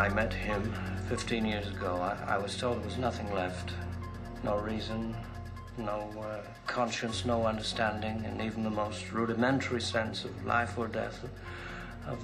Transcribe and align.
I 0.00 0.08
met 0.08 0.32
him 0.32 0.72
15 1.10 1.44
years 1.44 1.68
ago. 1.68 1.96
I, 1.96 2.36
I 2.36 2.38
was 2.38 2.56
told 2.56 2.78
there 2.78 2.86
was 2.86 2.96
nothing 2.96 3.30
left. 3.34 3.74
No 4.42 4.56
reason, 4.56 5.14
no 5.76 6.10
uh, 6.18 6.40
conscience, 6.66 7.26
no 7.26 7.44
understanding, 7.44 8.24
and 8.24 8.40
even 8.40 8.64
the 8.64 8.70
most 8.70 9.12
rudimentary 9.12 9.82
sense 9.82 10.24
of 10.24 10.46
life 10.46 10.78
or 10.78 10.88
death, 10.88 11.22
of 12.06 12.18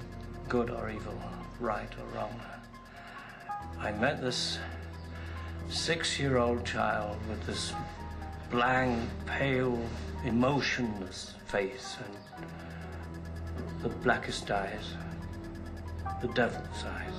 good 0.49 0.71
or 0.71 0.89
evil, 0.89 1.21
right 1.59 1.91
or 1.99 2.17
wrong. 2.17 2.41
I 3.77 3.91
met 3.91 4.21
this 4.23 4.57
six 5.69 6.19
year 6.19 6.37
old 6.37 6.65
child 6.65 7.15
with 7.29 7.45
this 7.45 7.73
blank, 8.49 9.07
pale, 9.27 9.79
emotionless 10.25 11.35
face 11.45 11.97
and 12.03 12.47
the 13.83 13.89
blackest 13.89 14.49
eyes, 14.49 14.95
the 16.21 16.27
devil's 16.29 16.83
eyes. 16.85 17.13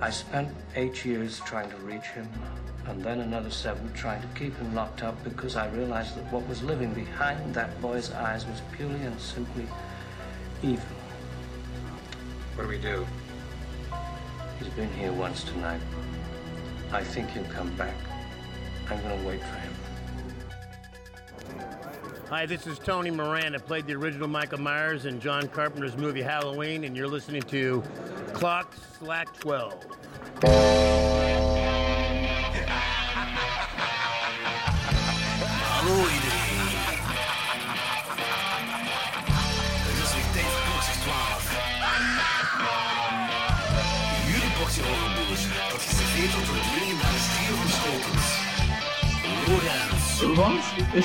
I 0.00 0.10
spent 0.10 0.48
eight 0.74 1.04
years 1.04 1.40
trying 1.40 1.70
to 1.70 1.76
reach 1.78 2.06
him, 2.06 2.28
and 2.86 3.02
then 3.02 3.20
another 3.20 3.50
seven 3.50 3.92
trying 3.92 4.22
to 4.22 4.28
keep 4.28 4.56
him 4.56 4.74
locked 4.74 5.02
up 5.02 5.22
because 5.24 5.56
I 5.56 5.68
realized 5.68 6.16
that 6.16 6.32
what 6.32 6.46
was 6.48 6.62
living 6.62 6.92
behind 6.94 7.54
that 7.54 7.80
boy's 7.80 8.10
eyes 8.12 8.46
was 8.46 8.60
purely 8.72 9.00
and 9.02 9.20
simply 9.20 9.66
evil. 10.62 10.96
What 12.54 12.64
do 12.64 12.68
we 12.68 12.78
do? 12.78 13.06
He's 14.58 14.68
been 14.70 14.92
here 14.94 15.12
once 15.12 15.44
tonight. 15.44 15.80
I 16.90 17.04
think 17.04 17.30
he'll 17.30 17.44
come 17.44 17.74
back. 17.76 17.94
I'm 18.90 19.00
gonna 19.02 19.26
wait 19.26 19.40
for 19.40 19.56
him. 19.56 19.67
Hi, 22.30 22.44
this 22.44 22.66
is 22.66 22.78
Tony 22.78 23.10
Moran. 23.10 23.54
I 23.54 23.58
played 23.58 23.86
the 23.86 23.94
original 23.94 24.28
Michael 24.28 24.60
Myers 24.60 25.06
in 25.06 25.18
John 25.18 25.48
Carpenter's 25.48 25.96
movie 25.96 26.20
Halloween, 26.20 26.84
and 26.84 26.94
you're 26.94 27.08
listening 27.08 27.40
to 27.44 27.82
Clock 28.34 28.74
Slack 28.98 29.32
12. 29.38 29.86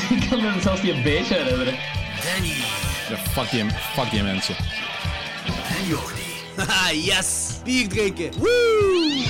Ik 0.09 0.30
kan 0.30 0.42
me 0.42 0.62
zelfs 0.62 0.81
niet 0.81 0.94
een 0.94 1.03
beetje 1.03 1.34
herinneren. 1.34 1.73
Danny 2.23 2.53
Ja, 3.09 3.17
fuck 3.17 3.50
die, 3.52 3.66
fuck 3.94 4.12
die 4.12 4.23
mensen. 4.23 4.56
en 5.78 5.88
Jordi. 5.88 6.22
Haha, 6.56 6.92
yes! 6.92 7.50
Bier 7.64 7.88
drinken! 7.88 8.31
Woo! 8.39 9.23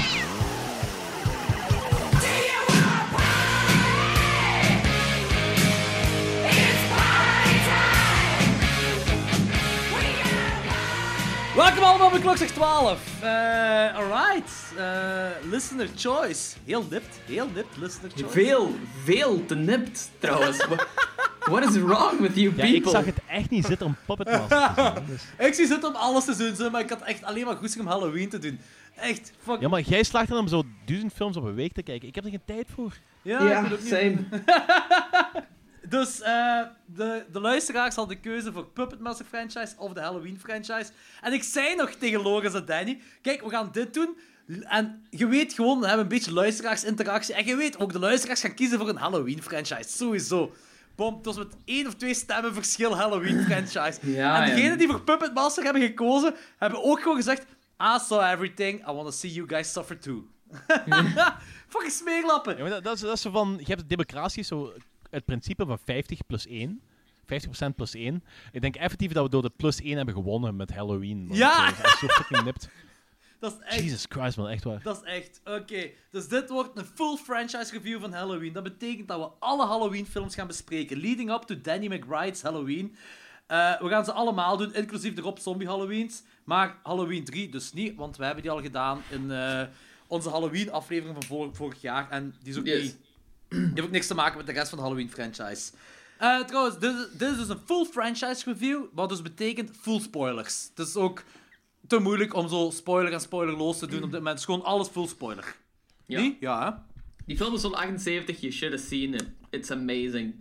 Welkom 11.55 11.83
allemaal 11.83 12.09
bij 12.09 12.19
Klokslag 12.19 12.49
12. 12.49 12.99
Eh 13.21 13.95
alright. 13.95 14.51
Eh, 14.77 15.49
listener 15.51 15.87
choice. 15.95 16.55
Heel 16.65 16.85
nipt, 16.89 17.19
heel 17.25 17.49
nipt, 17.53 17.62
listener 17.77 18.11
choice. 18.11 18.29
Veel, 18.29 18.75
veel 19.03 19.45
te 19.45 19.55
nipt 19.55 20.09
trouwens. 20.19 20.65
What- 21.39 21.63
is 21.69 21.77
wrong 21.77 22.19
with 22.19 22.35
you 22.35 22.47
Ja, 22.55 22.61
people? 22.61 22.75
ik 22.75 22.87
zag 22.87 23.05
het 23.05 23.17
echt 23.29 23.49
niet 23.49 23.65
zitten 23.65 23.85
om 23.87 23.95
Puppet 24.05 24.27
Master 24.27 24.73
te. 24.73 25.01
Dus. 25.11 25.23
Ik 25.47 25.53
zie 25.53 25.67
zitten 25.67 25.89
om 25.89 25.95
alles 25.95 26.25
te 26.25 26.53
doen, 26.57 26.71
maar 26.71 26.81
ik 26.81 26.89
had 26.89 27.01
echt 27.01 27.23
alleen 27.23 27.45
maar 27.45 27.55
goesting 27.55 27.83
om 27.85 27.89
Halloween 27.91 28.29
te 28.29 28.39
doen. 28.39 28.59
Echt, 28.95 29.31
fuck. 29.43 29.59
Ja, 29.59 29.67
maar 29.67 29.81
jij 29.81 30.03
slaagt 30.03 30.29
erin 30.29 30.41
om 30.41 30.47
zo 30.47 30.63
duizend 30.85 31.13
films 31.13 31.37
op 31.37 31.43
een 31.43 31.53
week 31.55 31.73
te 31.73 31.83
kijken. 31.83 32.07
Ik 32.07 32.15
heb 32.15 32.23
er 32.23 32.29
geen 32.29 32.41
tijd 32.45 32.67
voor. 32.73 32.93
Ja, 33.21 33.43
Ja, 33.49 33.65
same. 33.83 34.15
Dus 35.89 36.21
eh, 36.21 36.61
de, 36.85 37.25
de 37.31 37.39
luisteraars 37.39 37.95
hadden 37.95 38.15
de 38.15 38.21
keuze 38.29 38.51
voor 38.51 38.65
Puppet 38.65 38.99
Master 38.99 39.25
franchise 39.25 39.73
of 39.77 39.93
de 39.93 39.99
Halloween 40.01 40.39
franchise. 40.39 40.91
En 41.21 41.33
ik 41.33 41.43
zei 41.43 41.75
nog 41.75 41.89
tegen 41.89 42.21
Lorenz 42.21 42.55
en 42.55 42.65
Danny, 42.65 42.99
kijk, 43.21 43.41
we 43.41 43.49
gaan 43.49 43.69
dit 43.71 43.93
doen. 43.93 44.17
En 44.47 45.05
je 45.09 45.27
weet 45.27 45.53
gewoon, 45.53 45.79
we 45.79 45.85
hebben 45.85 46.03
een 46.03 46.11
beetje 46.11 46.33
luisteraarsinteractie. 46.33 47.35
En 47.35 47.45
je 47.45 47.55
weet, 47.55 47.79
ook 47.79 47.91
de 47.91 47.99
luisteraars 47.99 48.41
gaan 48.41 48.53
kiezen 48.53 48.79
voor 48.79 48.89
een 48.89 48.97
Halloween 48.97 49.43
franchise. 49.43 49.89
Sowieso. 49.89 50.53
Bom, 50.95 51.15
het 51.15 51.25
was 51.25 51.37
met 51.37 51.55
één 51.65 51.87
of 51.87 51.93
twee 51.93 52.13
stemmen 52.13 52.53
verschil 52.53 52.95
Halloween 52.97 53.43
franchise. 53.43 53.99
Ja, 54.11 54.41
en 54.41 54.47
ja. 54.47 54.55
degenen 54.55 54.77
die 54.77 54.87
voor 54.87 55.01
Puppet 55.01 55.33
Master 55.33 55.63
hebben 55.63 55.81
gekozen, 55.81 56.35
hebben 56.57 56.83
ook 56.83 57.01
gewoon 57.01 57.17
gezegd... 57.17 57.45
I 57.81 57.99
saw 57.99 58.31
everything, 58.31 58.79
I 58.89 58.91
want 58.91 59.05
to 59.05 59.11
see 59.11 59.31
you 59.31 59.47
guys 59.47 59.71
suffer 59.71 59.99
too. 59.99 60.27
Fucking 61.67 61.91
smeerlappen. 61.91 62.57
Ja, 62.57 62.69
dat, 62.69 62.83
dat, 62.83 62.95
is, 62.95 63.01
dat 63.01 63.13
is 63.13 63.21
zo 63.21 63.31
van... 63.31 63.55
Je 63.57 63.65
hebt 63.65 63.79
de 63.79 63.87
democratie, 63.87 64.43
zo 64.43 64.73
het 65.09 65.25
principe 65.25 65.65
van 65.65 65.79
50 65.85 66.25
plus 66.25 66.47
1. 66.47 66.81
50% 67.23 67.75
plus 67.75 67.93
1. 67.93 68.23
Ik 68.51 68.61
denk 68.61 68.75
effectief 68.75 69.11
dat 69.11 69.23
we 69.23 69.29
door 69.29 69.41
de 69.41 69.51
plus 69.55 69.81
1 69.81 69.95
hebben 69.95 70.13
gewonnen 70.13 70.55
met 70.55 70.73
Halloween. 70.73 71.29
Ja! 71.31 71.67
eh, 71.67 71.77
dat 71.77 71.85
is 71.85 71.99
zo 71.99 72.07
fucking 72.07 72.43
nipt. 72.43 72.69
Dat 73.43 73.53
is 73.59 73.65
echt... 73.67 73.79
Jesus 73.83 74.05
Christ, 74.09 74.37
man. 74.37 74.47
Echt 74.47 74.63
waar. 74.63 74.81
Dat 74.83 75.01
is 75.03 75.09
echt. 75.09 75.41
Oké, 75.45 75.89
dus 76.11 76.27
dit 76.27 76.49
wordt 76.49 76.77
een 76.77 76.85
full 76.85 77.17
franchise 77.17 77.71
review 77.71 77.99
van 78.01 78.13
Halloween. 78.13 78.53
Dat 78.53 78.63
betekent 78.63 79.07
dat 79.07 79.19
we 79.19 79.27
alle 79.39 79.65
Halloween-films 79.65 80.35
gaan 80.35 80.47
bespreken. 80.47 80.97
Leading 81.01 81.31
up 81.31 81.41
to 81.41 81.61
Danny 81.61 81.87
McBride's 81.93 82.41
Halloween. 82.41 82.95
Eh, 83.47 83.81
we 83.81 83.89
gaan 83.89 84.05
ze 84.05 84.11
allemaal 84.11 84.57
doen, 84.57 84.73
inclusief 84.73 85.13
de 85.13 85.21
Rob 85.21 85.37
Zombie 85.37 85.67
Halloweens. 85.67 86.23
Maar 86.43 86.79
Halloween 86.83 87.23
3 87.23 87.49
dus 87.49 87.73
niet, 87.73 87.95
want 87.95 88.17
we 88.17 88.23
hebben 88.25 88.43
die 88.43 88.51
al 88.51 88.61
gedaan 88.61 89.01
in 89.09 89.31
eh, 89.31 89.61
onze 90.07 90.29
Halloween-aflevering 90.29 91.13
van 91.15 91.23
vor- 91.37 91.55
vorig 91.55 91.81
jaar. 91.81 92.09
En 92.09 92.35
die 92.43 92.51
is 92.53 92.59
ook 92.59 92.65
Yes. 92.65 92.81
niet. 92.81 92.97
Die 93.49 93.59
heeft 93.73 93.81
ook 93.81 93.91
niks 93.91 94.07
te 94.07 94.15
maken 94.15 94.37
met 94.37 94.45
de 94.45 94.51
rest 94.53 94.69
van 94.69 94.77
de 94.77 94.83
Halloween-franchise. 94.83 95.71
Eh, 96.17 96.39
trouwens, 96.39 96.79
dit, 96.79 96.93
is- 96.95 97.17
dit 97.17 97.31
is 97.31 97.37
dus 97.37 97.49
een 97.49 97.61
full 97.65 97.85
franchise 97.85 98.43
review, 98.45 98.83
wat 98.93 99.09
dus 99.09 99.21
betekent 99.21 99.71
full 99.81 99.99
spoilers. 99.99 100.69
Het 100.75 100.87
is 100.87 100.95
ook 100.95 101.23
te 101.97 101.99
moeilijk 101.99 102.33
om 102.33 102.47
zo 102.47 102.69
spoiler 102.73 103.13
en 103.13 103.21
spoilerloos 103.21 103.77
te 103.77 103.87
doen 103.87 104.03
op 104.03 104.11
dit 104.11 104.19
moment. 104.19 104.27
Het 104.27 104.37
is 104.39 104.45
gewoon 104.45 104.63
alles 104.63 104.87
full 104.87 105.07
spoiler. 105.07 105.55
Ja. 106.05 106.21
Niet? 106.21 106.37
Ja, 106.39 106.65
hè? 106.65 106.95
Die 107.25 107.37
film 107.37 107.53
is 107.53 107.61
van 107.61 107.75
78, 107.75 108.39
you 108.39 108.53
should 108.53 108.75
have 108.75 108.87
seen 108.87 109.13
it. 109.13 109.25
It's 109.49 109.71
amazing. 109.71 110.35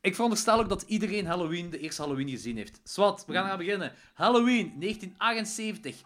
Ik 0.00 0.14
veronderstel 0.14 0.60
ook 0.60 0.68
dat 0.68 0.82
iedereen 0.82 1.26
Halloween, 1.26 1.70
de 1.70 1.78
eerste 1.78 2.02
Halloween 2.02 2.28
gezien 2.28 2.56
heeft. 2.56 2.80
Swat, 2.84 3.24
we 3.26 3.32
gaan 3.32 3.46
gaan 3.46 3.58
beginnen. 3.58 3.92
Halloween, 4.14 4.72
1978. 4.80 6.02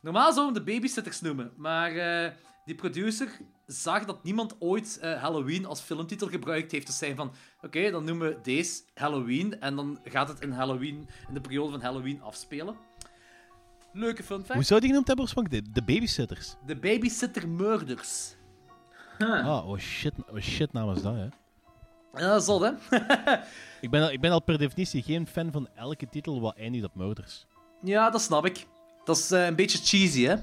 Normaal 0.00 0.32
zouden 0.32 0.54
we 0.54 0.64
de 0.64 0.72
babysitters 0.72 1.20
noemen, 1.20 1.52
maar 1.56 1.96
eh, 1.96 2.32
die 2.64 2.74
producer 2.74 3.38
zag 3.66 4.04
dat 4.04 4.24
niemand 4.24 4.56
ooit 4.58 4.98
eh, 4.98 5.22
Halloween 5.22 5.66
als 5.66 5.80
filmtitel 5.80 6.28
gebruikt 6.28 6.72
heeft. 6.72 6.86
Dus 6.86 6.98
zei 6.98 7.14
van, 7.14 7.32
oké, 7.60 7.90
dan 7.90 8.04
noemen 8.04 8.28
we 8.28 8.38
deze 8.42 8.82
Halloween 8.94 9.60
en 9.60 9.76
dan 9.76 9.98
gaat 10.04 10.28
het 10.28 10.40
in 10.40 10.50
Halloween, 10.50 11.08
in 11.28 11.34
de 11.34 11.40
periode 11.40 11.70
van 11.70 11.80
Halloween 11.80 12.22
afspelen. 12.22 12.76
Leuke 13.92 14.22
fun 14.22 14.38
fact. 14.38 14.52
Hoe 14.54 14.62
zou 14.62 14.80
die 14.80 14.88
genoemd 14.88 15.06
hebben 15.06 15.24
oorspronkelijk? 15.24 15.64
De, 15.64 15.72
de 15.72 15.82
babysitters. 15.82 16.54
De 16.66 16.76
Babysitter 16.76 17.48
Murders. 17.48 18.34
Ah, 19.18 19.68
oh 19.68 19.78
shit, 19.78 20.12
oh 20.30 20.40
shit 20.40 20.72
naam 20.72 20.90
is 20.90 21.02
dat, 21.02 21.14
hè. 21.14 21.26
Ja, 22.20 22.28
dat 22.28 22.40
is 22.40 22.44
zot, 22.44 22.60
hè? 22.62 22.70
Ik 23.80 23.90
ben, 23.90 24.02
al, 24.02 24.10
ik 24.10 24.20
ben 24.20 24.30
al 24.30 24.42
per 24.42 24.58
definitie 24.58 25.02
geen 25.02 25.26
fan 25.26 25.52
van 25.52 25.68
elke 25.74 26.08
titel 26.08 26.40
wat 26.40 26.56
eindigt 26.56 26.84
op 26.84 26.94
murders. 26.94 27.46
Ja, 27.82 28.10
dat 28.10 28.20
snap 28.20 28.46
ik. 28.46 28.66
Dat 29.04 29.16
is 29.16 29.30
eh, 29.30 29.46
een 29.46 29.54
beetje 29.54 29.78
cheesy, 29.78 30.22
hè? 30.22 30.34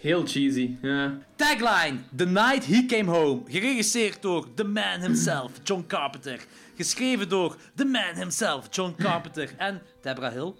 Heel 0.00 0.26
cheesy, 0.26 0.76
ja. 0.82 1.18
Tagline: 1.36 1.98
The 2.16 2.26
Night 2.26 2.66
He 2.66 2.86
Came 2.86 3.10
Home. 3.10 3.42
Geregisseerd 3.46 4.22
door 4.22 4.54
the 4.54 4.64
man 4.64 5.00
himself, 5.00 5.50
John 5.62 5.84
Carpenter. 5.86 6.46
Geschreven 6.76 7.28
door 7.28 7.56
the 7.74 7.84
man 7.84 8.14
himself, 8.14 8.66
John 8.70 8.94
Carpenter. 8.98 9.54
En 9.56 9.82
Deborah 10.02 10.32
Hill. 10.32 10.54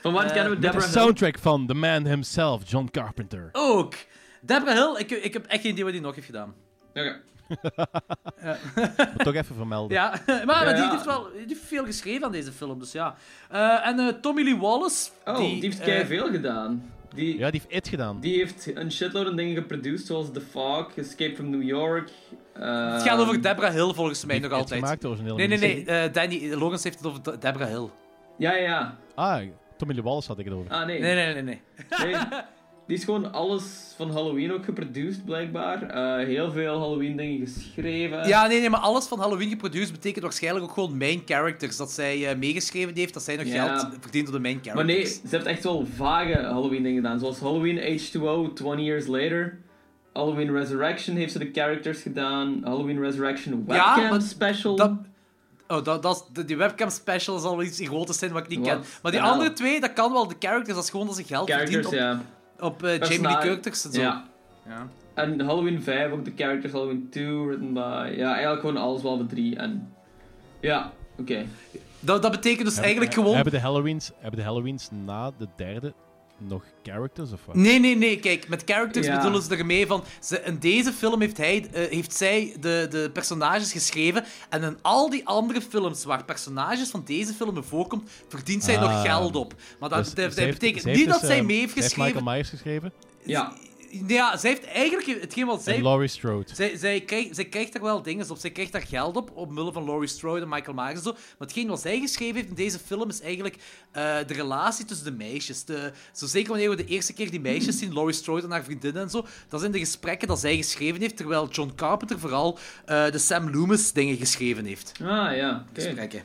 Van 0.00 0.12
wat 0.12 0.24
Eh, 0.24 0.32
kennen 0.32 0.50
we 0.50 0.54
de 0.58 0.60
Deborah 0.60 0.82
Hill? 0.82 0.92
soundtrack 0.92 1.38
van 1.38 1.66
The 1.66 1.74
Man 1.74 2.06
Himself, 2.06 2.62
John 2.70 2.88
Carpenter. 2.90 3.48
Ook. 3.52 3.94
Deborah 4.40 4.74
Hill, 4.74 5.00
ik, 5.00 5.10
ik 5.10 5.32
heb 5.32 5.46
echt 5.46 5.62
geen 5.62 5.70
idee 5.72 5.84
wat 5.84 5.92
hij 5.92 6.02
nog 6.02 6.14
heeft 6.14 6.26
gedaan. 6.26 6.54
Oké. 6.94 7.20
Moet 9.14 9.24
toch 9.24 9.34
even 9.34 9.54
vermelden. 9.56 9.96
Ja, 9.96 10.20
maar, 10.26 10.46
maar 10.46 10.68
Ja, 10.68 10.72
die 10.82 10.90
heeft 10.90 11.04
wel 11.04 11.28
die 11.32 11.44
heeft 11.48 11.60
veel 11.66 11.84
geschreven 11.84 12.24
aan 12.26 12.32
deze 12.32 12.52
film, 12.52 12.78
dus 12.78 12.92
ja. 12.92 13.14
Eh, 13.50 13.86
en 13.86 13.98
eh, 13.98 14.08
Tommy 14.08 14.42
Lee 14.42 14.56
Wallace. 14.56 15.10
Oh, 15.24 15.36
die, 15.36 15.60
heeft 15.60 15.80
kei 15.80 16.04
veel 16.06 16.30
gedaan. 16.30 16.92
Die, 17.14 17.38
Ja, 17.38 17.50
die 17.50 17.60
heeft 17.60 17.74
It 17.76 17.88
gedaan. 17.88 18.20
die 18.20 18.36
heeft 18.38 18.70
een 18.76 18.92
shitload 18.92 19.26
aan 19.26 19.36
dingen 19.36 19.54
geproduceerd, 19.54 20.06
zoals 20.06 20.26
The 20.32 20.40
Fog, 20.40 20.90
Escape 20.96 21.34
from 21.34 21.50
New 21.50 21.62
York. 21.62 22.10
Het 22.52 23.02
gaat 23.02 23.18
over 23.18 23.42
Deborah 23.42 23.72
Hill 23.72 23.92
volgens 23.94 24.24
mij 24.24 24.38
Die 24.40 24.48
nog 24.48 24.58
altijd. 24.58 24.80
gemaakt, 24.84 25.22
Nee, 25.36 25.48
nee, 25.48 25.58
nee. 25.58 25.84
eh, 25.84 26.12
Danny 26.12 26.52
Logans 26.52 26.84
heeft 26.84 26.96
het 26.98 27.06
over 27.06 27.22
De- 27.22 27.38
Deborah 27.38 27.68
Hill. 27.68 27.88
Ja, 28.38 28.54
ja, 28.54 28.62
ja. 28.62 28.96
Ah, 29.14 29.40
Tommy 29.76 29.94
Lee 29.94 30.02
Wallace 30.02 30.28
had 30.28 30.38
ik 30.38 30.44
het 30.44 30.54
over. 30.54 30.70
Ah, 30.70 30.86
nee. 30.86 31.00
Nee, 31.00 31.14
nee, 31.14 31.34
nee, 31.34 31.42
nee. 31.42 31.60
Nee. 32.04 32.14
die 32.86 32.96
is 32.96 33.04
gewoon 33.04 33.32
alles 33.32 33.92
van 33.96 34.10
Halloween 34.10 34.52
ook 34.52 34.64
geproduced, 34.64 35.24
blijkbaar. 35.24 35.82
Eh, 35.82 36.26
heel 36.26 36.52
veel 36.52 36.78
Halloween-dingen 36.78 37.46
geschreven. 37.46 38.28
Ja, 38.28 38.46
nee, 38.46 38.60
nee, 38.60 38.70
maar 38.70 38.80
alles 38.80 39.06
van 39.06 39.18
Halloween 39.18 39.48
geproduceerd 39.48 39.92
betekent 39.92 40.22
waarschijnlijk 40.24 40.64
ook 40.64 40.72
gewoon 40.72 40.96
main 40.96 41.22
characters. 41.26 41.76
Dat 41.76 41.90
zij 41.90 42.28
eh, 42.30 42.36
meegeschreven 42.36 42.94
heeft, 42.96 43.14
dat 43.14 43.22
zij 43.22 43.36
nog 43.36 43.46
Ja. 43.46 43.66
geld 43.78 43.96
verdient 44.00 44.26
door 44.26 44.34
de 44.36 44.40
main 44.42 44.54
Maar 44.64 44.64
characters. 44.64 44.96
nee, 45.20 45.28
ze 45.30 45.36
heeft 45.36 45.46
echt 45.46 45.64
wel 45.64 45.86
vage 45.96 46.38
Halloween-dingen 46.42 47.02
gedaan. 47.02 47.18
Zoals 47.18 47.40
Halloween 47.40 47.78
H2O, 48.00 48.52
20 48.54 48.84
Years 48.84 49.06
Later. 49.06 49.58
Halloween 50.12 50.52
Resurrection 50.52 51.16
heeft 51.16 51.32
ze 51.32 51.38
de 51.38 51.50
characters 51.52 52.02
gedaan. 52.02 52.60
Halloween 52.64 53.00
Resurrection 53.00 53.64
Ja, 53.66 53.74
Webcam 53.94 54.10
maar 54.10 54.22
Special. 54.22 54.76
Dat, 54.76 54.92
oh, 55.68 55.84
dat, 55.84 56.02
dat 56.02 56.16
is, 56.16 56.22
de- 56.32 56.44
die 56.44 56.56
webcam 56.56 56.90
special 56.90 57.38
zal 57.38 57.56
wel 57.56 57.66
iets 57.66 57.76
gigantisch 57.78 58.18
zijn 58.18 58.32
wat 58.32 58.42
ik 58.42 58.48
niet 58.48 58.60
ken. 58.66 58.80
Maar 59.02 59.12
die 59.12 59.20
Ja. 59.20 59.28
andere 59.30 59.52
twee, 59.52 59.80
dat 59.80 59.92
kan 59.92 60.12
wel 60.12 60.28
de 60.28 60.34
characters. 60.38 60.74
Dat 60.74 60.84
is 60.84 60.90
gewoon 60.90 61.06
dat 61.06 61.16
ze 61.16 61.24
geld 61.24 61.50
verdient 61.50 61.86
op, 61.86 61.92
ja. 61.92 62.20
op 62.60 62.82
eh, 62.82 62.98
Jamie 62.98 63.20
Lee 63.20 63.38
Curtis 63.38 63.84
en 63.84 63.92
zo. 63.92 64.00
Ja. 64.00 64.24
Ja. 64.68 64.88
En 65.14 65.40
Halloween 65.40 65.82
5 65.82 66.12
ook 66.12 66.24
de 66.24 66.32
characters. 66.36 66.72
Halloween 66.72 67.08
2 67.10 67.26
written 67.46 67.72
by... 67.72 68.12
Ja, 68.16 68.32
eigenlijk 68.32 68.60
gewoon 68.60 68.76
alles 68.76 69.00
behalve 69.02 69.26
3. 69.26 69.56
En... 69.56 69.92
Ja, 70.60 70.92
oké. 71.18 71.44
Dat, 72.00 72.22
dat 72.22 72.30
betekent 72.30 72.66
dus 72.66 72.76
eigenlijk 72.78 73.14
gewoon... 73.14 73.34
Hebben 73.34 73.52
de 73.52 73.60
Halloweens, 73.60 74.10
hebben 74.18 74.40
de 74.40 74.46
Halloweens 74.46 74.88
na 75.04 75.30
de 75.38 75.46
derde 75.56 75.92
nog 76.38 76.62
characters 76.82 77.32
of 77.32 77.40
wat? 77.46 77.54
Nee, 77.54 77.80
nee, 77.80 77.96
nee. 77.96 78.18
Kijk, 78.18 78.48
met 78.48 78.62
characters 78.66 79.06
Ja. 79.06 79.16
bedoelen 79.16 79.42
ze 79.42 79.56
ermee 79.56 79.86
van... 79.86 80.04
Ze, 80.20 80.42
in 80.44 80.58
deze 80.58 80.92
film 80.92 81.20
heeft, 81.20 81.36
hij, 81.36 81.68
eh, 81.72 81.90
heeft 81.90 82.12
zij 82.14 82.56
de, 82.60 82.86
de 82.90 83.10
personages 83.12 83.72
geschreven. 83.72 84.24
En 84.48 84.62
in 84.62 84.78
al 84.82 85.10
die 85.10 85.26
andere 85.26 85.60
films 85.60 86.04
waar 86.04 86.24
personages 86.24 86.88
van 86.90 87.02
deze 87.04 87.32
film 87.32 87.64
voorkomt, 87.64 88.10
verdient 88.28 88.64
zij 88.64 88.76
nog 88.76 88.90
Ah. 88.90 89.02
geld 89.02 89.36
op. 89.36 89.54
Maar 89.80 89.88
dat, 89.88 89.98
Dus 89.98 90.14
dat- 90.14 90.24
dat 90.24 90.34
zij 90.34 90.44
heeft- 90.44 90.58
betekent 90.58 90.84
niet 90.84 90.94
heeft 90.96 91.08
dat 91.08 91.18
dus, 91.20 91.28
zij 91.28 91.38
ehm, 91.38 91.46
mee 91.46 91.58
heeft 91.58 91.74
heeft 91.74 91.86
geschreven. 91.86 92.14
Michael 92.14 92.34
Myers 92.34 92.48
geschreven. 92.48 92.92
Ja. 93.24 93.52
Ja, 94.06 94.36
zij 94.36 94.50
heeft 94.50 94.64
eigenlijk... 94.64 95.20
Hetgeen 95.20 95.46
wat 95.46 95.62
zij... 95.62 95.74
En 95.74 95.82
Laurie 95.82 96.08
Strode. 96.08 96.54
Zij, 96.54 96.76
zij, 96.76 97.00
krijgt, 97.00 97.34
zij 97.34 97.44
krijgt 97.44 97.72
daar 97.72 97.82
wel 97.82 98.02
dingen 98.02 98.30
op. 98.30 98.38
Zij 98.38 98.50
krijgt 98.50 98.72
daar 98.72 98.86
geld 98.86 99.16
op, 99.16 99.30
op 99.34 99.50
mullen 99.50 99.72
van 99.72 99.84
Laurie 99.84 100.08
Strode 100.08 100.40
en 100.40 100.48
Michael 100.48 100.74
Myers 100.74 100.94
en 100.94 101.02
zo. 101.02 101.12
Maar 101.12 101.22
hetgeen 101.38 101.68
wat 101.68 101.80
zij 101.80 102.00
geschreven 102.00 102.34
heeft 102.34 102.48
in 102.48 102.54
deze 102.54 102.78
film 102.78 103.08
is 103.08 103.20
eigenlijk 103.20 103.56
eh, 103.92 104.16
de 104.26 104.34
relatie 104.34 104.84
tussen 104.84 105.06
de 105.06 105.24
meisjes. 105.24 105.64
De, 105.64 105.92
zo 106.12 106.26
zeker 106.26 106.48
wanneer 106.48 106.70
we 106.70 106.76
de 106.76 106.84
eerste 106.84 107.12
keer 107.12 107.30
die 107.30 107.40
meisjes 107.40 107.78
zien, 107.78 107.92
Laurie 107.92 108.14
Strode 108.14 108.42
en 108.42 108.50
haar 108.50 108.64
vriendinnen 108.64 109.02
en 109.02 109.10
zo, 109.10 109.26
dat 109.48 109.60
zijn 109.60 109.72
de 109.72 109.78
gesprekken 109.78 110.28
dat 110.28 110.38
zij 110.38 110.56
geschreven 110.56 111.00
heeft, 111.00 111.16
terwijl 111.16 111.48
John 111.48 111.72
Carpenter 111.76 112.18
vooral 112.18 112.58
eh, 112.84 113.10
de 113.10 113.18
Sam 113.18 113.50
Loomis 113.50 113.92
dingen 113.92 114.16
geschreven 114.16 114.64
heeft. 114.64 114.92
Ah, 115.02 115.36
ja. 115.36 115.66
Oké. 115.70 115.80
Gesprekken. 115.80 116.22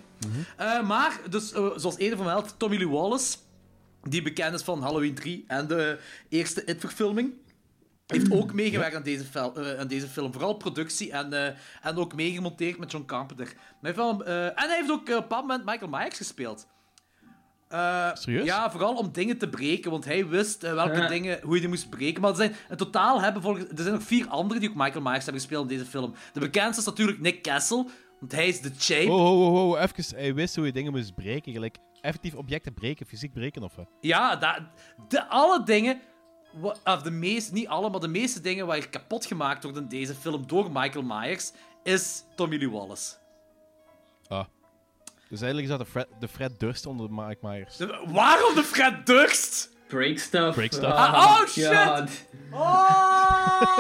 Eh, 0.58 0.88
maar, 0.88 1.20
dus, 1.30 1.50
zoals 1.52 1.98
eerder 1.98 2.18
vermeld, 2.18 2.56
Tommy 2.58 2.78
Lee 2.78 2.90
Wallace, 2.90 3.38
die 4.04 4.22
bekend 4.22 4.54
is 4.54 4.62
van 4.62 4.82
Halloween 4.82 5.16
3 5.16 5.44
en 5.48 5.68
de 5.68 6.00
eerste 6.30 6.66
It-verfilming, 6.66 7.34
heeft 8.08 8.32
ook 8.32 8.54
meegewerkt 8.54 8.96
aan 8.96 9.04
deze, 9.04 9.24
eh, 9.56 9.80
aan 9.80 9.88
deze 9.88 10.08
film. 10.08 10.32
Vooral 10.34 10.54
productie 10.54 11.12
en, 11.12 11.34
eh, 11.34 11.56
en 11.82 11.96
ook 11.96 12.16
meegemonteerd 12.16 12.78
met 12.78 12.92
John 12.92 13.06
Carpenter. 13.06 13.54
Heeft 13.82 13.96
wel, 13.96 14.26
eh, 14.26 14.46
en 14.46 14.54
hij 14.56 14.76
heeft 14.78 14.92
ook 14.92 15.02
op 15.02 15.08
een 15.08 15.16
bepaald 15.16 15.48
moment 15.48 15.66
Michael 15.66 15.90
Myers 15.92 16.18
gespeeld. 16.18 16.68
Serieus? 18.14 18.46
Ja, 18.46 18.72
vooral 18.72 18.96
om 18.96 19.12
dingen 19.12 19.38
te 19.38 19.50
breken, 19.50 19.92
want 19.92 20.06
hij 20.06 20.28
wist 20.28 20.62
welke 20.62 20.98
Ja. 21.02 21.08
dingen, 21.08 21.40
hoe 21.44 21.54
je 21.54 21.60
die 21.60 21.70
moest 21.70 21.90
breken. 21.90 22.22
Maar 22.22 22.30
er 22.30 22.36
zijn, 22.36 22.56
in 22.70 22.78
totaal 22.78 23.22
hebben 23.22 23.42
volgens, 23.42 23.66
er 23.70 23.78
zijn 23.78 23.94
nog 23.94 24.04
vier 24.04 24.28
anderen 24.28 24.62
die 24.62 24.70
ook 24.70 24.76
Michael 24.76 25.02
Myers 25.02 25.24
hebben 25.24 25.42
gespeeld 25.42 25.72
in 25.72 25.78
deze 25.78 25.90
film. 25.90 26.14
De 26.34 26.40
bekendste 26.40 26.80
is 26.82 26.86
natuurlijk 26.88 27.20
Nick 27.20 27.42
Castle, 27.44 27.86
want 28.20 28.32
hij 28.32 28.48
is 28.48 28.62
de 28.62 28.72
Shape. 28.80 29.12
Oh, 29.12 29.26
oh, 29.26 29.54
oh, 29.54 29.70
oh, 29.70 29.82
even. 29.82 30.18
Hij 30.18 30.34
wist 30.34 30.56
hoe 30.56 30.66
je 30.66 30.72
dingen 30.72 30.92
moest 30.92 31.16
breken. 31.16 31.54
Gelijk 31.54 31.78
effectief 32.02 32.36
objecten 32.36 32.74
breken, 32.74 33.06
fysiek 33.06 33.34
breken 33.34 33.64
of 33.64 33.76
wat? 33.76 33.88
Ja, 34.00 34.36
dat, 34.36 34.60
de, 35.08 35.28
alle 35.28 35.64
dingen, 35.64 36.02
of 36.84 37.02
de 37.02 37.12
meeste, 37.12 37.54
niet 37.54 37.68
alle, 37.68 37.90
maar 37.90 38.00
de 38.00 38.08
meeste 38.08 38.42
dingen 38.42 38.68
waar 38.68 38.88
kapot 38.90 39.26
gemaakt 39.26 39.64
worden 39.64 39.84
in 39.84 39.90
deze 39.90 40.16
film 40.16 40.48
door 40.48 40.72
Michael 40.72 41.04
Myers, 41.04 41.52
is 41.84 42.24
Tommy 42.36 42.58
Lee 42.58 42.70
Wallace. 42.70 43.14
Ah. 44.28 44.46
Dus 45.30 45.42
eigenlijk 45.42 45.72
is 45.72 45.78
dat 45.78 45.80
de 45.80 45.86
Fred, 45.92 46.08
de 46.20 46.28
Fred 46.28 46.60
Durst 46.60 46.86
onder 46.86 47.12
Mike 47.12 47.48
Myers. 47.48 47.78
De- 47.78 48.04
waarom 48.08 48.56
de 48.56 48.64
Fred 48.64 49.06
Durst? 49.06 49.72
Break 49.88 50.18
stuff. 50.20 50.56
Break 50.56 50.72
stuff. 50.74 50.94
Ah, 50.94 51.14
oh, 51.14 51.46
shit! 51.48 51.66
God. 51.68 52.10
Oh, 52.52 53.74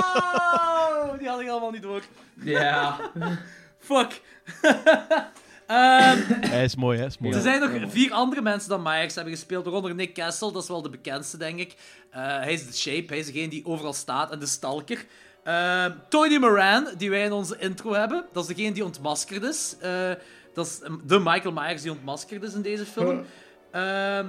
die 1.17 1.27
had 1.27 1.39
ik 1.39 1.47
allemaal 1.49 1.71
niet 1.71 1.81
door. 1.81 2.01
Ja. 2.43 2.99
Fuck. 3.79 4.21
Ehm, 5.73 6.49
Hij 6.49 6.63
is 6.63 6.75
mooi, 6.75 6.99
hè? 6.99 7.05
Is 7.05 7.17
mooi. 7.17 7.35
er 7.35 7.41
zijn 7.41 7.59
nog 7.59 7.91
vier 7.91 8.11
andere 8.11 8.41
mensen 8.41 8.69
dan 8.69 8.81
Myers 8.81 9.15
hebben 9.15 9.33
gespeeld, 9.33 9.63
waaronder 9.63 9.95
Nick 9.95 10.13
Castle, 10.13 10.51
dat 10.51 10.61
is 10.61 10.67
wel 10.67 10.81
de 10.81 10.89
bekendste, 10.89 11.37
denk 11.37 11.59
ik. 11.59 11.75
Eh, 12.09 12.21
hij 12.21 12.53
is 12.53 12.65
de 12.67 12.73
Shape, 12.73 13.05
hij 13.07 13.17
is 13.17 13.25
degene 13.25 13.47
die 13.47 13.65
overal 13.65 13.93
staat, 13.93 14.31
en 14.31 14.39
de 14.39 14.45
Stalker. 14.45 15.05
Ehm, 15.43 15.91
Tony 16.09 16.37
Moran, 16.37 16.87
die 16.97 17.09
wij 17.09 17.23
in 17.23 17.31
onze 17.31 17.57
intro 17.59 17.93
hebben, 17.93 18.25
dat 18.31 18.49
is 18.49 18.55
degene 18.55 18.73
die 18.73 18.85
ontmaskerd 18.85 19.43
is. 19.43 19.75
Eh, 19.79 20.11
dat 20.53 20.65
is 20.65 20.79
um, 20.83 21.01
de 21.05 21.19
Michael 21.19 21.53
Myers 21.53 21.81
die 21.81 21.91
ontmaskerd 21.91 22.43
is 22.43 22.53
in 22.53 22.61
deze 22.61 22.85
film. 22.85 23.23
Ehm, 23.71 24.27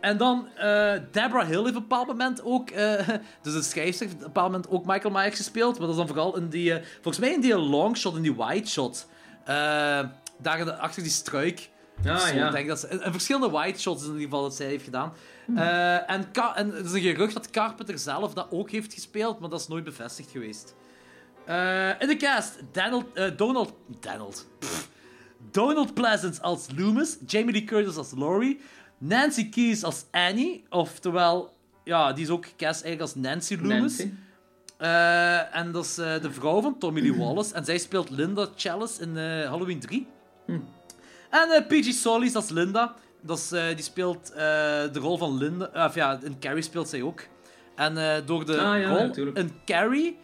en 0.00 0.16
dan 0.16 0.48
eh, 0.56 0.92
Deborah 1.10 1.46
Hill 1.46 1.62
heeft 1.62 1.68
op 1.68 1.82
een 1.82 1.88
bepaald 1.88 2.06
moment 2.06 2.44
ook, 2.44 2.68
dus 3.42 3.52
de 3.52 3.62
schrijfster 3.62 4.06
heeft 4.06 4.18
op 4.18 4.20
een 4.26 4.32
bepaald 4.32 4.50
moment 4.50 4.70
ook 4.70 4.86
Michael 4.86 5.14
Myers 5.14 5.36
gespeeld, 5.36 5.78
maar 5.78 5.86
dat 5.86 5.90
is 5.90 5.96
dan 5.96 6.06
vooral 6.06 6.36
in 6.36 6.48
die, 6.48 6.80
volgens 6.94 7.18
mij 7.18 7.32
in 7.32 7.40
die 7.40 7.58
long 7.58 7.96
shot, 7.96 8.16
in 8.16 8.22
die 8.22 8.36
wide 8.36 8.68
shot. 8.68 9.06
Eh, 9.44 10.00
daar 10.42 10.72
achter 10.72 11.02
die 11.02 11.12
struik. 11.12 11.70
Ah, 12.06 12.18
Zo, 12.18 12.34
ja. 12.34 12.50
denk 12.50 12.68
dat 12.68 12.80
ze, 12.80 13.00
verschillende 13.02 13.50
white 13.50 13.80
shots 13.80 14.02
in 14.02 14.08
ieder 14.08 14.22
geval 14.22 14.42
dat 14.42 14.54
zij 14.54 14.66
heeft 14.66 14.84
gedaan. 14.84 15.12
Eh, 15.56 16.10
en, 16.10 16.28
en 16.54 16.74
er 16.74 16.84
is 16.84 16.92
een 16.92 17.00
gerucht 17.00 17.34
dat 17.34 17.50
Carpenter 17.50 17.98
zelf 17.98 18.34
dat 18.34 18.46
ook 18.50 18.70
heeft 18.70 18.94
gespeeld, 18.94 19.40
maar 19.40 19.50
dat 19.50 19.60
is 19.60 19.68
nooit 19.68 19.84
bevestigd 19.84 20.30
geweest. 20.30 20.74
Eh, 21.44 22.00
in 22.00 22.08
de 22.08 22.16
cast, 22.16 22.60
Donald, 22.72 23.04
eh, 23.14 23.36
Donald, 23.36 23.72
Donald, 24.00 24.48
Pff. 24.58 24.88
Donald 25.50 25.94
Pleasance 25.94 26.42
als 26.42 26.66
Loomis, 26.76 27.18
Jamie 27.26 27.52
Lee 27.52 27.64
Curtis 27.64 27.96
als 27.96 28.12
Laurie, 28.16 28.60
Nancy 28.98 29.48
Keys 29.48 29.84
als 29.84 30.04
Annie, 30.10 30.64
oftewel, 30.68 31.54
ja, 31.84 32.12
die 32.12 32.24
is 32.24 32.30
ook 32.30 32.46
gecast 32.46 32.82
eigenlijk 32.82 33.00
als 33.00 33.14
Nancy 33.14 33.56
Loomis. 33.56 33.98
Nancy. 33.98 34.12
Eh, 34.82 35.56
en 35.56 35.72
dat 35.72 35.84
is 35.84 35.98
eh, 35.98 36.20
de 36.20 36.30
vrouw 36.30 36.60
van 36.60 36.78
Tommy 36.78 37.00
Lee 37.00 37.16
Wallace. 37.24 37.54
En 37.54 37.64
zij 37.64 37.78
speelt 37.78 38.10
Linda 38.10 38.48
Chalice 38.56 39.02
in 39.02 39.16
eh, 39.16 39.48
Halloween 39.48 39.80
3. 39.80 40.06
En 41.30 41.50
eh, 41.50 41.66
PG 41.66 41.92
Solis 41.92 42.34
als 42.34 42.48
Linda. 42.48 42.94
Dat 43.20 43.38
is, 43.38 43.52
eh, 43.52 43.66
die 43.74 43.84
speelt 43.84 44.30
eh, 44.32 44.36
de 44.92 44.98
rol 44.98 45.18
van 45.18 45.36
Linda. 45.38 45.70
Of 45.74 45.94
ja, 45.94 46.18
in 46.22 46.38
Carrie 46.40 46.62
speelt 46.62 46.88
zij 46.88 47.02
ook. 47.02 47.20
En 47.76 47.96
eh, 47.96 48.26
door 48.26 48.44
de 48.46 48.60
Ah, 48.60 48.80
ja, 48.80 48.88
rol 48.88 48.98
natuurlijk. 49.06 49.38
in 49.38 49.52
Carrie... 49.64 50.18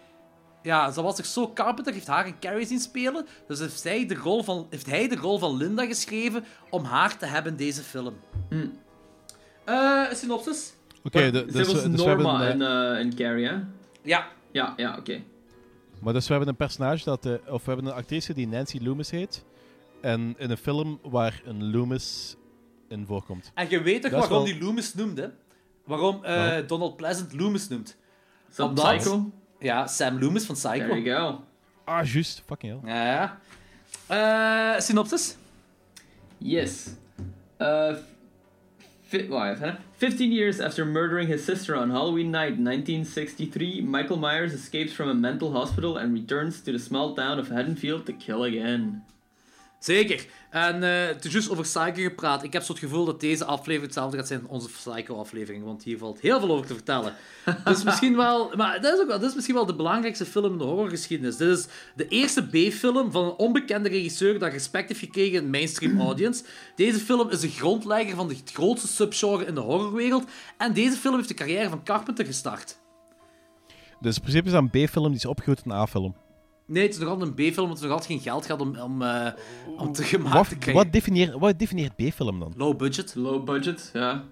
Ja, 0.62 0.90
ze 0.90 1.02
was 1.02 1.16
zich 1.16 1.26
zo 1.26 1.52
Carpenter 1.52 1.92
heeft 1.92 2.06
haar 2.06 2.26
in 2.26 2.38
Carrie 2.40 2.66
zien 2.66 2.78
spelen. 2.80 3.26
Dus 3.46 3.58
heeft, 3.58 3.80
zij 3.80 4.06
de 4.06 4.14
rol 4.14 4.42
van, 4.42 4.66
heeft 4.70 4.86
hij 4.86 5.08
de 5.08 5.16
rol 5.16 5.38
van 5.38 5.56
Linda 5.56 5.86
geschreven 5.86 6.44
om 6.70 6.84
haar 6.84 7.16
te 7.18 7.26
hebben 7.26 7.52
in 7.52 7.58
deze 7.58 7.82
film. 7.82 8.14
Eh, 9.64 10.04
een 10.10 10.16
synopsis? 10.16 10.72
Oké, 11.04 11.30
de- 11.30 11.38
Zij 11.48 11.62
dus, 11.62 11.72
was 11.72 11.82
we- 11.82 11.90
dus 11.90 12.00
we 12.02 12.08
hebben, 12.08 12.26
Norma 12.26 12.46
in, 12.48 12.62
eh, 12.62 13.00
in 13.00 13.14
Carrie, 13.14 13.46
hè? 13.46 13.56
Ja. 14.02 14.26
Ja, 14.52 14.74
ja, 14.76 14.96
oké. 14.98 15.22
maar 16.00 16.12
dus 16.12 16.24
we 16.26 16.30
hebben 16.30 16.48
een 16.48 16.56
personage 16.56 17.04
dat, 17.04 17.26
eh, 17.26 17.32
of 17.52 17.64
we 17.64 17.70
hebben 17.72 17.86
een 17.90 17.96
actrice 17.98 18.34
die 18.34 18.48
Nancy 18.48 18.78
Loomis 18.82 19.10
heet. 19.10 19.44
En 20.00 20.34
in 20.38 20.50
een 20.50 20.56
film 20.56 20.98
waar 21.02 21.40
een 21.44 21.70
Loomis 21.70 22.36
in 22.88 23.06
voorkomt. 23.06 23.50
En 23.54 23.70
je 23.70 23.82
weet 23.82 24.02
toch 24.02 24.10
Dat 24.10 24.22
is 24.22 24.28
waarom 24.28 24.46
wel- 24.46 24.54
die 24.56 24.64
Loomis 24.64 24.94
noemde? 24.94 25.32
Waarom 25.84 26.24
eh, 26.24 26.36
Waarom? 26.36 26.66
Donald 26.66 26.96
Pleasant 26.96 27.32
Loomis 27.32 27.68
noemt? 27.68 27.96
Omdat- 28.58 28.96
Psycho? 28.96 29.30
Ja, 29.58 29.86
Sam 29.86 30.18
Loomis 30.20 30.44
van 30.44 30.54
Psycho. 30.54 30.86
There 30.86 31.02
you 31.02 31.16
go. 31.16 31.44
Ah, 31.84 32.04
juist. 32.06 32.42
Fucking 32.46 32.80
hell. 32.82 32.94
Ja, 32.94 33.04
ja. 34.06 34.74
Eh, 34.74 34.80
synopsis? 34.80 35.36
Yes. 36.38 36.86
Uh, 37.58 37.94
fi- 39.02 39.28
wacht, 39.28 39.58
hè? 39.60 39.70
15 39.96 40.32
years 40.32 40.60
after 40.60 40.86
murdering 40.86 41.28
his 41.28 41.44
sister 41.44 41.76
on 41.80 41.90
Halloween 41.90 42.30
night 42.30 42.58
1963, 42.58 43.82
Michael 43.82 44.18
Myers 44.18 44.52
escapes 44.52 44.92
from 44.92 45.08
a 45.08 45.14
mental 45.14 45.52
hospital 45.52 45.98
and 45.98 46.12
returns 46.12 46.62
to 46.62 46.72
the 46.72 46.78
small 46.78 47.14
town 47.14 47.38
of 47.38 47.48
Haddonfield 47.48 48.06
to 48.06 48.12
kill 48.12 48.42
again. 48.44 49.02
Zeker. 49.78 50.26
En 50.50 50.82
het 50.82 51.24
is 51.24 51.32
juist 51.32 51.50
over 51.50 51.62
Psycho 51.62 52.02
gepraat. 52.02 52.42
Ik 52.42 52.52
heb 52.52 52.62
zo 52.62 52.72
het 52.72 52.80
gevoel 52.80 53.04
dat 53.04 53.20
deze 53.20 53.44
aflevering 53.44 53.82
hetzelfde 53.82 54.16
gaat 54.16 54.26
zijn 54.26 54.40
als 54.40 54.50
onze 54.50 54.68
Psycho-aflevering, 54.68 55.64
want 55.64 55.82
hier 55.82 55.98
valt 55.98 56.20
heel 56.20 56.40
veel 56.40 56.50
over 56.50 56.66
te 56.66 56.74
vertellen. 56.74 57.14
Dus 57.64 57.84
misschien 57.84 58.16
wel... 58.16 58.52
Maar 58.56 58.80
dat 58.80 58.94
is, 58.94 59.00
ook 59.00 59.06
wel, 59.06 59.18
dat 59.18 59.28
is 59.28 59.34
misschien 59.34 59.54
wel 59.54 59.66
de 59.66 59.74
belangrijkste 59.74 60.26
film 60.26 60.52
in 60.52 60.58
de 60.58 60.64
horrorgeschiedenis. 60.64 61.36
Dit 61.36 61.48
is 61.48 61.66
de 61.96 62.08
eerste 62.08 62.46
B-film 62.46 63.12
van 63.12 63.24
een 63.24 63.36
onbekende 63.36 63.88
regisseur 63.88 64.38
dat 64.38 64.52
respect 64.52 64.88
heeft 64.88 65.00
gekregen 65.00 65.38
in 65.38 65.44
de 65.44 65.50
mainstream 65.50 66.00
audience. 66.08 66.44
Deze 66.76 66.98
film 66.98 67.30
is 67.30 67.40
de 67.40 67.48
grondlegger 67.48 68.16
van 68.16 68.28
het 68.28 68.50
grootste 68.52 68.88
subgenre 68.88 69.44
in 69.44 69.54
de 69.54 69.60
horrorwereld. 69.60 70.24
En 70.58 70.72
deze 70.72 70.96
film 70.96 71.14
heeft 71.14 71.28
de 71.28 71.34
carrière 71.34 71.68
van 71.68 71.82
Carpenter 71.82 72.24
gestart. 72.24 72.78
Dus 74.00 74.16
in 74.16 74.22
principe 74.22 74.46
is 74.46 74.52
dat 74.52 74.62
een 74.62 74.86
B-film 74.86 75.06
die 75.06 75.16
is 75.16 75.26
opgegroeid 75.26 75.62
in 75.64 75.70
een 75.70 75.76
A-film. 75.76 76.14
Nee, 76.68 76.82
het 76.82 76.92
is 76.92 76.98
nog 76.98 77.08
altijd 77.08 77.28
een 77.28 77.50
B-film, 77.50 77.66
want 77.66 77.78
er 77.78 77.84
nog 77.84 77.92
altijd 77.92 78.12
geen 78.12 78.20
geld 78.20 78.46
gehad 78.46 78.60
om, 78.60 78.78
om, 78.78 79.02
eh, 79.02 79.32
om 79.76 79.92
te 79.92 80.02
gemaakt 80.02 80.34
Wat, 80.34 80.48
te 80.48 80.56
krijgen. 80.56 80.82
wat, 80.82 80.92
definieert, 80.92 81.38
wat 81.38 81.58
definieert 81.58 81.96
B-film 81.96 82.38
dan? 82.38 82.52
Low 82.56 82.76
budget. 82.76 83.14
Low 83.14 83.44
budget, 83.44 83.90
ja. 83.92 84.24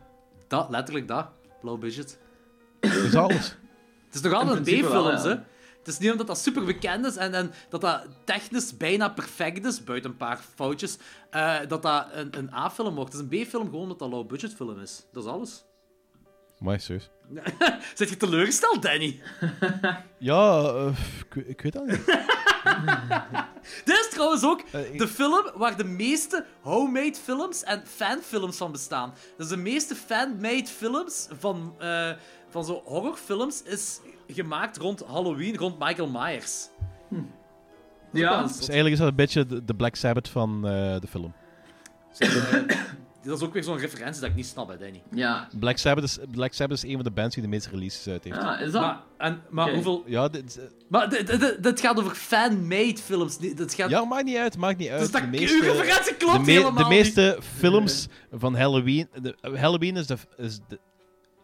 Dat, 0.48 0.70
letterlijk 0.70 1.08
dat. 1.08 1.28
Low 1.62 1.80
budget. 1.80 2.18
Dat 2.80 2.92
is 2.92 3.14
alles. 3.14 3.56
Het 4.06 4.14
is 4.14 4.20
nog 4.20 4.32
altijd 4.32 4.66
een 4.68 4.76
ja. 4.76 5.20
hè. 5.22 5.28
Het 5.78 5.94
is 5.94 5.98
niet 5.98 6.10
omdat 6.10 6.26
dat 6.26 6.38
super 6.38 6.64
bekend 6.64 7.06
is 7.06 7.16
en, 7.16 7.34
en 7.34 7.52
dat 7.68 7.80
dat 7.80 8.06
technisch 8.24 8.76
bijna 8.76 9.08
perfect 9.08 9.64
is, 9.64 9.84
buiten 9.84 10.10
een 10.10 10.16
paar 10.16 10.40
foutjes, 10.54 10.98
eh, 11.30 11.56
dat 11.68 11.82
dat 11.82 12.06
een, 12.12 12.38
een 12.38 12.54
A-film 12.54 12.94
wordt. 12.94 13.12
Het 13.12 13.22
is 13.22 13.38
een 13.38 13.44
B-film 13.44 13.64
gewoon 13.64 13.82
omdat 13.82 13.98
dat 13.98 14.10
low-budget 14.10 14.54
film 14.54 14.80
is. 14.80 15.06
Dat 15.12 15.24
is 15.24 15.30
alles. 15.30 15.64
Maar 16.58 16.80
serieus. 16.80 17.10
Zit 17.94 18.08
je 18.08 18.16
teleurgesteld, 18.16 18.82
Danny? 18.82 19.20
Ja, 20.18 20.60
eh, 20.62 20.88
ik, 21.34 21.44
ik 21.46 21.60
weet 21.60 21.72
dat 21.72 21.86
niet. 21.86 22.04
Dit 23.84 23.98
is 23.98 24.08
trouwens 24.10 24.44
ook 24.44 24.62
Eh, 24.72 24.92
ik- 24.92 24.98
de 24.98 25.08
film 25.08 25.50
waar 25.54 25.76
de 25.76 25.84
meeste 25.84 26.44
homemade 26.60 27.14
films 27.22 27.62
en 27.62 27.82
fanfilms 27.86 28.56
van 28.56 28.72
bestaan. 28.72 29.14
Dus 29.36 29.48
de 29.48 29.56
meeste 29.56 29.94
fan-made 29.94 30.66
films 30.66 31.28
van, 31.38 31.74
eh, 31.78 32.10
van 32.48 32.64
zo 32.64 32.82
horrorfilms 32.84 33.62
is 33.62 34.00
gemaakt 34.28 34.76
rond 34.76 35.02
Halloween, 35.06 35.56
rond 35.56 35.78
Michael 35.78 36.08
Myers. 36.08 36.68
Ja, 38.12 38.42
Dus 38.42 38.58
eigenlijk 38.58 38.90
is 38.92 38.98
dat 38.98 39.08
een 39.08 39.14
beetje 39.16 39.46
de, 39.46 39.64
de 39.64 39.74
Black 39.74 39.94
Sabbath 39.96 40.28
van 40.28 40.56
eh, 40.68 41.00
de 41.00 41.06
film. 41.10 41.32
Dat 43.26 43.40
is 43.40 43.46
ook 43.46 43.52
weer 43.52 43.62
zo'n 43.64 43.78
referentie 43.78 44.20
dat 44.20 44.30
ik 44.30 44.36
niet 44.36 44.46
snap, 44.46 44.68
hè, 44.68 44.76
Danny. 44.78 45.02
ja. 45.12 45.48
Black 45.58 45.76
Sabbath, 45.78 46.04
is, 46.04 46.18
Black 46.30 46.52
Sabbath 46.52 46.76
is 46.76 46.82
een 46.82 46.94
van 46.94 47.04
de 47.04 47.10
bands 47.10 47.34
die 47.34 47.44
de 47.44 47.50
meeste 47.50 47.70
releases 47.70 48.08
uit 48.08 48.24
heeft. 48.24 48.38
Ah, 48.38 48.60
is 48.60 48.72
dat? 48.72 48.80
Maar, 48.82 49.00
en, 49.18 49.42
maar 49.50 49.72
hoeveel... 49.72 50.04
Ja, 50.06 50.28
dit, 50.28 50.44
is- 50.46 50.58
Maar 50.88 51.08
dit, 51.60 51.80
gaat 51.80 51.98
over 51.98 52.14
fan-made 52.14 52.96
films. 53.02 53.38
Dit 53.38 53.74
gaat... 53.74 53.90
ja, 53.90 54.04
maakt 54.04 54.24
niet 54.24 54.36
uit, 54.36 54.56
maakt 54.56 54.78
niet 54.78 54.88
uit. 54.88 55.00
dus 55.00 55.10
dat, 55.10 55.20
de 55.20 55.26
uw 55.26 55.32
meeste, 55.32 55.60
referentie 55.60 56.12
de, 56.12 56.16
klopt 56.16 56.38
me- 56.46 56.50
helemaal 56.52 56.72
de 56.72 56.78
niet. 56.78 56.88
meeste 56.88 57.38
films 57.58 58.06
van 58.32 58.54
Halloween... 58.56 59.08
De, 59.22 59.36
Halloween 59.40 59.96
is, 59.96 60.06
de, 60.06 60.16
is 60.36 60.58
de, 60.68 60.78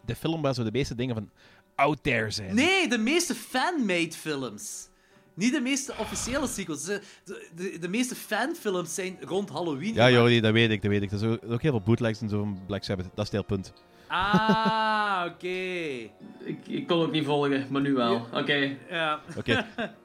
de 0.05 0.15
film 0.15 0.41
waar 0.41 0.53
zo 0.53 0.63
de 0.63 0.71
meeste 0.71 0.95
dingen 0.95 1.15
van 1.15 1.29
out 1.75 2.03
there 2.03 2.31
zijn. 2.31 2.55
Nee, 2.55 2.87
de 2.89 2.97
meeste 2.97 3.35
fan-made 3.35 4.11
films. 4.11 4.87
Niet 5.33 5.53
de 5.53 5.61
meeste 5.61 5.93
officiële 5.97 6.47
sequels. 6.47 6.83
De, 6.83 7.01
de, 7.23 7.47
de, 7.55 7.79
de 7.79 7.87
meeste 7.87 8.15
fanfilms 8.15 8.93
zijn 8.95 9.17
rond 9.21 9.49
Halloween. 9.49 9.93
Ja. 9.93 10.11
Jordi, 10.11 10.41
dat 10.41 10.53
weet 10.53 10.71
ik, 10.71 10.81
dat 10.81 10.91
weet 10.91 11.01
ik. 11.01 11.11
Er 11.11 11.17
zijn 11.17 11.31
ook, 11.31 11.39
ook 11.51 11.61
heel 11.61 11.71
veel 11.71 11.81
bootlegs 11.81 12.21
en 12.21 12.29
zo 12.29 12.39
van 12.39 12.59
Black 12.67 12.83
Sabbath. 12.83 13.05
Dat 13.15 13.25
is 13.25 13.31
het 13.31 13.41
hele 13.41 13.43
punt. 13.43 13.73
Ah, 14.07 15.25
oké. 15.33 15.47
Ik, 16.45 16.67
ik 16.67 16.87
kon 16.87 17.01
ook 17.01 17.11
niet 17.11 17.25
volgen, 17.25 17.67
maar 17.69 17.81
nu 17.81 17.93
wel. 17.93 18.27
Oké. 18.33 18.77
Ja. 18.89 19.19
Oké. 19.37 19.65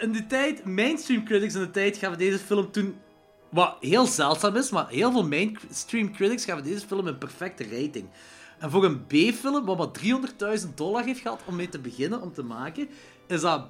In 0.00 0.12
de 0.12 0.26
tijd, 0.26 0.64
mainstream 0.64 1.24
critics 1.24 1.54
in 1.54 1.60
de 1.60 1.70
tijd 1.70 1.96
gaven 1.96 2.18
deze 2.18 2.38
film 2.38 2.70
toen... 2.70 2.96
Wat 3.50 3.76
heel 3.80 4.06
zeldzaam 4.06 4.56
is, 4.56 4.70
maar 4.70 4.88
heel 4.88 5.12
veel 5.12 5.28
mainstream 5.28 6.12
critics 6.12 6.44
gaven 6.44 6.64
deze 6.64 6.86
film 6.86 7.06
een 7.06 7.18
perfecte 7.18 7.64
rating. 7.64 8.08
En 8.58 8.70
voor 8.70 8.84
een 8.84 9.06
B-film, 9.06 9.64
wat 9.64 9.78
maar 9.78 10.58
300.000 10.60 10.74
dollar 10.74 11.04
heeft 11.04 11.20
gehad 11.20 11.40
om 11.46 11.56
mee 11.56 11.68
te 11.68 11.78
beginnen, 11.78 12.22
om 12.22 12.32
te 12.32 12.42
maken, 12.42 12.88
is 13.26 13.40
dat... 13.40 13.68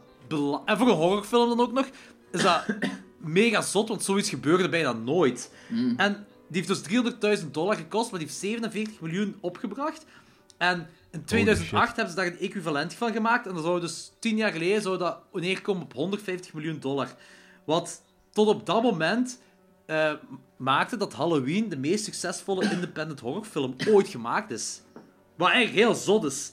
En 0.65 0.79
voor 0.79 0.89
een 0.89 0.95
horrorfilm 0.95 1.49
dan 1.49 1.61
ook 1.61 1.73
nog, 1.73 1.87
is 2.33 2.43
dat 2.43 2.65
mega 3.19 3.63
zot, 3.63 3.89
want 3.89 4.05
zoiets 4.05 4.29
gebeurde 4.29 4.69
bijna 4.69 4.93
nooit. 4.93 5.51
En 5.97 6.27
die 6.49 6.65
heeft 6.65 6.89
dus 7.23 7.41
300.000 7.43 7.51
dollar 7.51 7.77
gekost, 7.77 8.11
maar 8.11 8.19
die 8.19 8.29
heeft 8.29 8.41
47 8.41 9.01
miljoen 9.01 9.37
opgebracht. 9.41 10.05
En 10.57 10.89
in 11.11 11.25
2008 11.25 11.97
hebben 11.97 12.15
ze 12.15 12.21
daar 12.21 12.31
een 12.31 12.39
equivalent 12.39 12.95
van 12.95 13.13
gemaakt. 13.13 13.47
En 13.47 13.55
dan 13.55 13.63
zou 13.63 13.81
dus 13.81 14.13
10 14.19 14.37
jaar 14.37 14.53
geleden 14.53 14.83
zou 14.83 14.99
dat 14.99 15.19
neerkomen 15.33 15.83
op 15.83 15.93
150 15.93 16.53
miljoen 16.53 16.81
dollar. 16.81 17.15
Wat 17.65 18.03
tot 18.33 18.49
op 18.49 18.67
dat 18.67 18.83
moment 18.83 19.39
eh, 19.87 20.13
maakte 20.57 20.97
dat 20.97 21.13
Halloween 21.13 21.69
de 21.69 21.77
meest 21.77 22.05
succesvolle 22.05 22.71
independent 22.71 23.21
horrorfilm 23.21 23.77
ooit 23.89 24.09
gemaakt 24.09 24.51
is. 24.51 24.81
Wat 25.37 25.49
eigenlijk 25.49 25.87
heel 25.87 25.95
zot 25.95 26.25
is. 26.25 26.53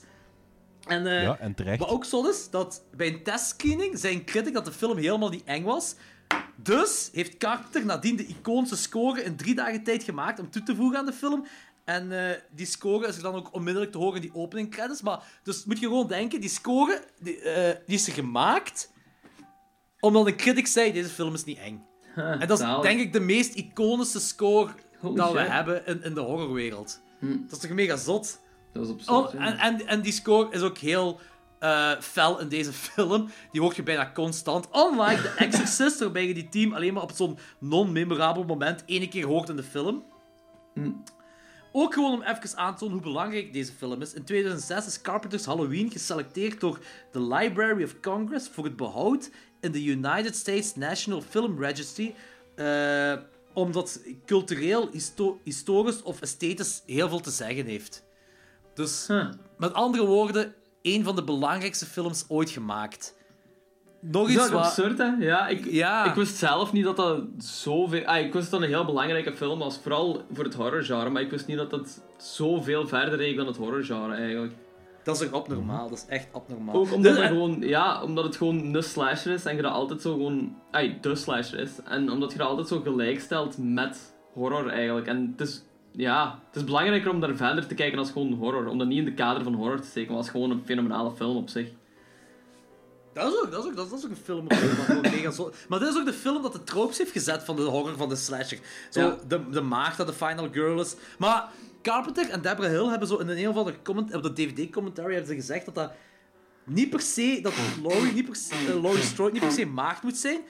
En, 0.86 1.06
eh, 1.06 1.22
Ja, 1.22 1.38
en 1.38 1.54
terecht. 1.54 1.78
wat 1.78 1.88
ook 1.88 2.04
zo 2.04 2.28
is, 2.28 2.50
dat 2.50 2.84
bij 2.96 3.06
een 3.06 3.22
testscreening 3.22 3.98
zei 3.98 4.14
een 4.14 4.24
critic 4.24 4.54
dat 4.54 4.64
de 4.64 4.72
film 4.72 4.96
helemaal 4.96 5.28
niet 5.28 5.44
eng 5.44 5.64
was. 5.64 5.94
Dus 6.56 7.10
heeft 7.12 7.36
Carpenter 7.36 7.84
nadien 7.84 8.16
de 8.16 8.26
iconische 8.26 8.76
score 8.76 9.22
in 9.22 9.36
drie 9.36 9.54
dagen 9.54 9.82
tijd 9.82 10.02
gemaakt 10.02 10.40
om 10.40 10.50
toe 10.50 10.62
te 10.62 10.76
voegen 10.76 10.98
aan 10.98 11.06
de 11.06 11.12
film. 11.12 11.46
En 11.84 12.28
eh, 12.28 12.36
die 12.50 12.66
score 12.66 13.06
is 13.06 13.16
er 13.16 13.22
dan 13.22 13.34
ook 13.34 13.54
onmiddellijk 13.54 13.92
te 13.92 13.98
horen 13.98 14.14
in 14.14 14.20
die 14.20 14.34
opening 14.34 14.70
credits. 14.70 15.02
Maar 15.02 15.22
dus 15.42 15.64
moet 15.64 15.78
je 15.78 15.86
gewoon 15.86 16.06
denken, 16.06 16.40
die 16.40 16.50
score 16.50 17.04
die, 17.20 17.40
eh, 17.40 17.76
die 17.86 17.96
is 17.96 18.06
er 18.06 18.12
gemaakt 18.12 18.92
omdat 20.00 20.26
een 20.26 20.36
critic 20.36 20.66
zei, 20.66 20.92
deze 20.92 21.08
film 21.08 21.34
is 21.34 21.44
niet 21.44 21.58
eng. 21.58 21.86
En 22.14 22.38
dat 22.48 22.58
is 22.58 22.64
zalig. 22.64 22.82
denk 22.82 23.00
ik 23.00 23.12
de 23.12 23.20
meest 23.20 23.54
iconische 23.54 24.20
score 24.20 24.70
Holy 25.00 25.16
dat 25.16 25.32
we 25.32 25.40
hebben 25.40 25.86
in, 25.86 26.02
in 26.02 26.14
de 26.14 26.20
horrorwereld. 26.20 27.00
Hm. 27.18 27.36
Dat 27.46 27.52
is 27.52 27.58
toch 27.58 27.70
mega 27.70 27.96
zot? 27.96 28.40
Dat 28.74 28.84
is 28.84 28.90
op 28.90 29.00
Oh, 29.06 29.34
en, 29.34 29.58
en, 29.58 29.86
en 29.86 30.00
die 30.00 30.12
score 30.12 30.52
is 30.52 30.60
ook 30.60 30.78
heel 30.78 31.20
eh, 31.58 31.90
fel 32.00 32.40
in 32.40 32.48
deze 32.48 32.72
film. 32.92 33.28
Die 33.52 33.60
hoort 33.60 33.76
je 33.76 33.82
bijna 33.82 34.10
constant. 34.14 34.68
Unlike 34.74 35.22
The 35.22 35.28
Exorcist, 35.36 35.98
waarbij 36.00 36.26
je 36.28 36.34
die 36.34 36.48
team 36.48 36.74
alleen 36.74 36.94
maar 36.94 37.02
op 37.02 37.12
zo'n 37.14 37.38
non-memorabel 37.58 38.44
moment 38.44 38.82
ene 38.86 39.08
keer 39.08 39.26
hoort 39.26 39.48
in 39.48 39.56
de 39.56 39.62
film. 39.62 40.04
Ook 41.76 41.94
gewoon 41.94 42.12
om 42.12 42.22
even 42.22 42.56
aan 42.56 42.72
te 42.72 42.78
tonen 42.78 42.94
hoe 42.94 43.02
belangrijk 43.02 43.52
deze 43.52 43.72
film 43.72 44.02
is. 44.02 44.12
In 44.14 44.24
2006 44.24 44.86
is 44.86 45.00
Carpenter's 45.00 45.44
Halloween 45.44 45.90
geselecteerd 45.90 46.60
door 46.60 46.78
de 47.12 47.20
Library 47.22 47.82
of 47.84 48.00
Congress 48.00 48.48
voor 48.48 48.64
het 48.64 48.76
behoud 48.76 49.30
in 49.60 49.72
de 49.72 49.84
United 49.84 50.36
States 50.36 50.74
National 50.74 51.20
Film 51.20 51.58
Registry. 51.60 52.14
eh, 52.54 53.12
omdat 53.52 54.00
cultureel, 54.26 54.88
histo- 54.92 55.40
historisch 55.44 56.02
of 56.02 56.20
esthetisch 56.20 56.82
heel 56.86 57.08
veel 57.08 57.20
te 57.20 57.30
zeggen 57.30 57.66
heeft. 57.66 58.03
Dus 58.74 59.06
Huh. 59.06 59.26
met 59.58 59.72
andere 59.74 60.06
woorden, 60.06 60.54
een 60.82 61.04
van 61.04 61.16
de 61.16 61.24
belangrijkste 61.24 61.86
films 61.86 62.24
ooit 62.28 62.50
gemaakt. 62.50 63.14
Nog 64.00 64.28
iets 64.28 64.36
dat 64.36 64.50
wat... 64.50 64.64
absurd, 64.64 64.98
hè? 64.98 65.10
Ja, 65.18 65.48
ik, 65.48 65.64
Ja. 65.70 66.04
ik 66.04 66.14
wist 66.14 66.36
zelf 66.36 66.72
niet 66.72 66.84
dat 66.84 66.96
dat 66.96 67.20
zoveel... 67.38 68.04
Ah, 68.04 68.18
ik 68.18 68.32
wist 68.32 68.50
dat 68.50 68.60
het 68.60 68.68
een 68.68 68.74
heel 68.76 68.84
belangrijke 68.84 69.32
film 69.32 69.58
was, 69.58 69.78
vooral 69.78 70.22
voor 70.32 70.44
het 70.44 70.54
horrorgenre, 70.54 71.10
maar 71.10 71.22
ik 71.22 71.30
wist 71.30 71.46
niet 71.46 71.56
dat 71.56 71.70
dat 71.70 72.02
zoveel 72.18 72.86
verder 72.86 73.16
reed 73.18 73.36
dan 73.36 73.46
het 73.46 73.56
horrorgenre, 73.56 74.14
eigenlijk. 74.14 74.52
Dat 75.04 75.20
is 75.20 75.26
ook 75.26 75.32
abnormaal, 75.34 75.88
dat 75.88 75.98
is 75.98 76.04
echt 76.08 76.28
abnormaal. 76.32 76.74
Ook 76.74 76.92
omdat, 76.92 77.12
Dus, 77.12 77.22
het 77.22 77.30
gewoon, 77.30 77.60
ja, 77.60 78.02
omdat 78.02 78.24
het 78.24 78.36
gewoon 78.36 78.74
een 78.74 78.82
slasher 78.82 79.32
is 79.32 79.44
en 79.44 79.56
je 79.56 79.62
dat 79.62 79.72
altijd 79.72 80.00
zo 80.02 80.12
gewoon... 80.12 80.56
Ay, 80.70 80.98
de 81.00 81.14
slasher 81.14 81.58
is. 81.58 81.70
En 81.84 82.10
omdat 82.10 82.32
je 82.32 82.38
dat 82.38 82.48
altijd 82.48 82.68
zo 82.68 82.80
gelijk 82.80 83.20
stelt 83.20 83.54
met 83.58 84.14
horror, 84.32 84.68
eigenlijk. 84.68 85.06
En 85.06 85.34
het 85.36 85.48
is... 85.48 85.62
Ja, 85.96 86.38
het 86.46 86.56
is 86.56 86.64
belangrijker 86.64 87.10
om 87.10 87.20
daar 87.20 87.36
verder 87.36 87.66
te 87.66 87.74
kijken 87.74 87.98
als 87.98 88.10
gewoon 88.10 88.32
horror. 88.32 88.66
Om 88.66 88.78
dat 88.78 88.86
niet 88.86 88.98
in 88.98 89.04
de 89.04 89.14
kader 89.14 89.42
van 89.42 89.54
horror 89.54 89.80
te 89.80 89.86
steken, 89.86 90.08
maar 90.08 90.18
als 90.18 90.30
gewoon 90.30 90.50
een 90.50 90.62
fenomenale 90.64 91.10
film 91.16 91.36
op 91.36 91.48
zich. 91.48 91.68
Dat 93.12 93.32
is 93.32 93.40
ook, 93.44 93.50
dat 93.50 93.64
is 93.64 93.70
ook, 93.70 93.76
dat 93.76 93.84
is, 93.84 93.90
dat 93.90 93.98
is 93.98 94.04
ook 94.04 94.10
een 94.10 94.16
film. 94.24 94.44
op 94.98 95.06
zich 95.06 95.34
zo... 95.34 95.52
Maar 95.68 95.78
dit 95.78 95.88
is 95.88 95.96
ook 95.98 96.04
de 96.04 96.12
film 96.12 96.42
dat 96.42 96.52
de 96.52 96.64
tropes 96.64 96.98
heeft 96.98 97.10
gezet 97.10 97.44
van 97.44 97.56
de 97.56 97.62
horror 97.62 97.96
van 97.96 98.08
de 98.08 98.16
slasher. 98.16 98.58
Zo, 98.90 99.00
Ja. 99.00 99.16
de, 99.28 99.50
de 99.50 99.60
maagd 99.60 99.96
dat 99.96 100.06
de 100.06 100.12
final 100.12 100.48
girl 100.52 100.80
is. 100.80 100.94
Maar 101.18 101.48
Carpenter 101.82 102.30
en 102.30 102.42
Deborah 102.42 102.70
Hill 102.70 102.86
hebben 102.88 103.08
zo 103.08 103.16
in 103.16 103.28
een 103.28 103.48
of 103.48 103.56
andere 103.56 103.76
comment, 103.82 104.14
op 104.14 104.22
de 104.22 104.32
DVD-commentary 104.32 105.10
hebben 105.10 105.28
ze 105.28 105.34
gezegd 105.34 105.64
dat 105.64 105.74
dat 105.74 105.92
niet 106.64 106.90
per 106.90 107.00
se, 107.00 107.38
dat 107.42 107.52
Laurie, 107.82 108.12
niet 108.12 108.24
per 108.26 108.36
se, 108.36 108.54
eh, 108.54 108.82
Laurie 108.82 109.02
Strode 109.02 109.32
niet 109.32 109.42
per 109.42 109.52
se 109.52 109.66
maagd 109.66 110.02
moet 110.02 110.16
zijn, 110.16 110.40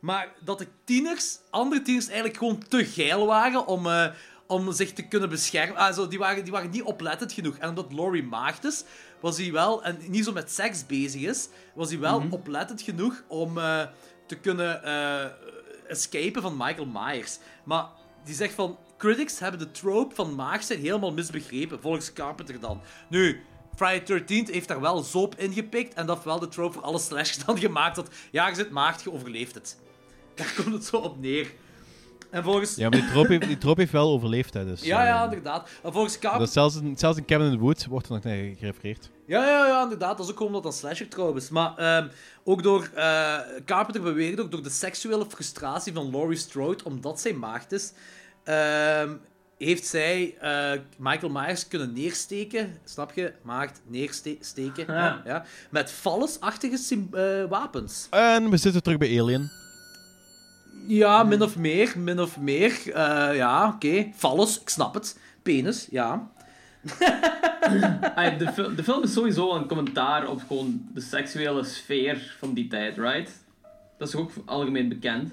maar 0.00 0.32
dat 0.40 0.58
de 0.58 0.66
tieners, 0.84 1.38
andere 1.50 1.82
tieners 1.82 2.06
eigenlijk 2.06 2.36
gewoon 2.36 2.62
te 2.68 2.84
geil 2.84 3.26
waren 3.26 3.66
om, 3.66 3.86
eh, 3.86 4.06
om 4.52 4.72
zich 4.72 4.92
te 4.92 5.02
kunnen 5.02 5.28
beschermen. 5.28 5.76
Ah, 5.76 5.94
zo, 5.94 6.08
die, 6.08 6.18
waren, 6.18 6.42
die 6.42 6.52
waren 6.52 6.70
niet 6.70 6.82
oplettend 6.82 7.32
genoeg. 7.32 7.56
En 7.56 7.68
omdat 7.68 7.92
Laurie 7.92 8.22
maagd 8.22 8.64
is, 8.64 8.84
was 9.20 9.36
hij 9.36 9.52
wel, 9.52 9.84
en 9.84 9.98
niet 10.06 10.24
zo 10.24 10.32
met 10.32 10.52
seks 10.52 10.86
bezig 10.86 11.20
is, 11.20 11.48
was 11.74 11.90
hij 11.90 11.98
wel 11.98 12.24
oplettend 12.30 12.82
genoeg 12.82 13.22
om 13.28 13.58
eh, 13.58 13.82
te 14.26 14.36
kunnen 14.36 14.84
eh, 14.84 15.24
escapen 15.88 16.42
van 16.42 16.56
Michael 16.56 16.86
Myers. 16.86 17.38
Maar 17.64 17.86
die 18.24 18.34
zegt 18.34 18.54
van, 18.54 18.78
critics 18.98 19.38
hebben 19.38 19.60
de 19.60 19.70
trope 19.70 20.14
van 20.14 20.34
maagd 20.34 20.66
zijn 20.66 20.80
helemaal 20.80 21.12
misbegrepen, 21.12 21.80
volgens 21.80 22.12
Carpenter 22.12 22.60
dan. 22.60 22.80
Nu, 23.08 23.40
Friday 23.76 24.22
13th 24.22 24.50
heeft 24.50 24.68
daar 24.68 24.80
wel 24.80 25.02
zo 25.02 25.18
op 25.18 25.38
ingepikt 25.38 25.94
en 25.94 26.06
dat 26.06 26.24
wel 26.24 26.38
de 26.38 26.48
trope 26.48 26.72
voor 26.72 26.82
alle 26.82 26.98
slashers 27.08 27.44
dan 27.44 27.58
gemaakt 27.58 27.96
dat, 27.96 28.08
ja, 28.30 28.48
je 28.48 28.54
zit 28.54 28.70
maagd, 28.70 29.02
je 29.02 29.12
overleeft 29.12 29.54
het. 29.54 29.78
Daar 30.34 30.52
komt 30.56 30.74
het 30.74 30.84
zo 30.84 30.96
op 30.96 31.20
neer. 31.20 31.52
En 32.32 32.42
volgens... 32.42 32.74
Ja, 32.74 32.88
maar 32.88 33.00
die 33.00 33.10
troop 33.10 33.28
heeft, 33.28 33.60
die 33.60 33.72
heeft 33.74 33.92
wel 33.92 34.10
overleefd, 34.10 34.54
hè, 34.54 34.64
dus... 34.64 34.82
Ja, 34.82 35.06
ja, 35.06 35.24
inderdaad. 35.24 35.68
En 35.82 35.92
volgens 35.92 36.18
Carpenter... 36.18 36.38
dat 36.38 36.52
zelfs, 36.52 36.76
in, 36.76 36.98
zelfs 36.98 37.18
in 37.18 37.24
Cabin 37.24 37.46
in 37.46 37.52
the 37.52 37.58
Woods 37.58 37.86
wordt 37.86 38.06
er 38.06 38.12
nog 38.12 38.22
naar 38.22 38.36
gerefereerd. 38.58 39.10
Ja, 39.26 39.46
ja, 39.46 39.66
ja, 39.66 39.82
inderdaad. 39.82 40.16
Dat 40.16 40.26
is 40.26 40.30
ook 40.32 40.36
gewoon 40.38 40.54
omdat 40.54 40.72
dat 40.72 40.82
een 40.82 40.88
slasher 40.88 41.08
trouwens. 41.08 41.48
Maar 41.48 41.76
ehm, 41.76 42.08
ook 42.44 42.62
door... 42.62 42.90
eh, 42.94 43.38
Carpenter 43.64 44.02
beweert 44.02 44.40
ook 44.40 44.50
door 44.50 44.62
de 44.62 44.70
seksuele 44.70 45.26
frustratie 45.28 45.92
van 45.92 46.10
Laurie 46.10 46.38
Strode, 46.38 46.84
omdat 46.84 47.20
zij 47.20 47.32
maagd 47.32 47.72
is, 47.72 47.92
ehm, 48.44 49.10
heeft 49.58 49.86
zij 49.86 50.36
eh, 50.40 50.80
Michael 50.98 51.32
Myers 51.32 51.68
kunnen 51.68 51.92
neersteken. 51.92 52.78
Snap 52.84 53.12
je? 53.14 53.32
Maagd, 53.42 53.80
neersteken. 53.86 54.84
Ja. 54.94 55.22
Ja. 55.24 55.44
Met 55.70 55.90
vallesachtige 55.90 57.06
eh, 57.12 57.48
wapens. 57.48 58.06
En 58.10 58.50
we 58.50 58.56
zitten 58.56 58.82
terug 58.82 58.98
bij 58.98 59.20
Alien. 59.20 59.60
Ja, 60.86 61.22
min 61.22 61.42
of 61.42 61.56
meer. 61.56 61.92
Min 61.98 62.20
of 62.20 62.38
meer. 62.40 62.70
Eh, 62.94 63.36
ja, 63.36 63.68
oké. 63.74 64.06
Vallus, 64.14 64.60
ik 64.60 64.68
snap 64.68 64.94
het. 64.94 65.18
Penis, 65.42 65.88
ja. 65.90 66.30
Ay, 68.14 68.36
de, 68.36 68.52
fil- 68.52 68.74
de 68.74 68.82
film 68.84 69.02
is 69.02 69.12
sowieso 69.12 69.54
een 69.54 69.66
commentaar 69.66 70.28
op 70.28 70.42
gewoon 70.46 70.86
de 70.94 71.00
seksuele 71.00 71.64
sfeer 71.64 72.36
van 72.38 72.54
die 72.54 72.68
tijd, 72.68 72.96
right? 72.96 73.30
Dat 73.98 74.08
is 74.08 74.14
ook 74.14 74.30
algemeen 74.44 74.88
bekend. 74.88 75.32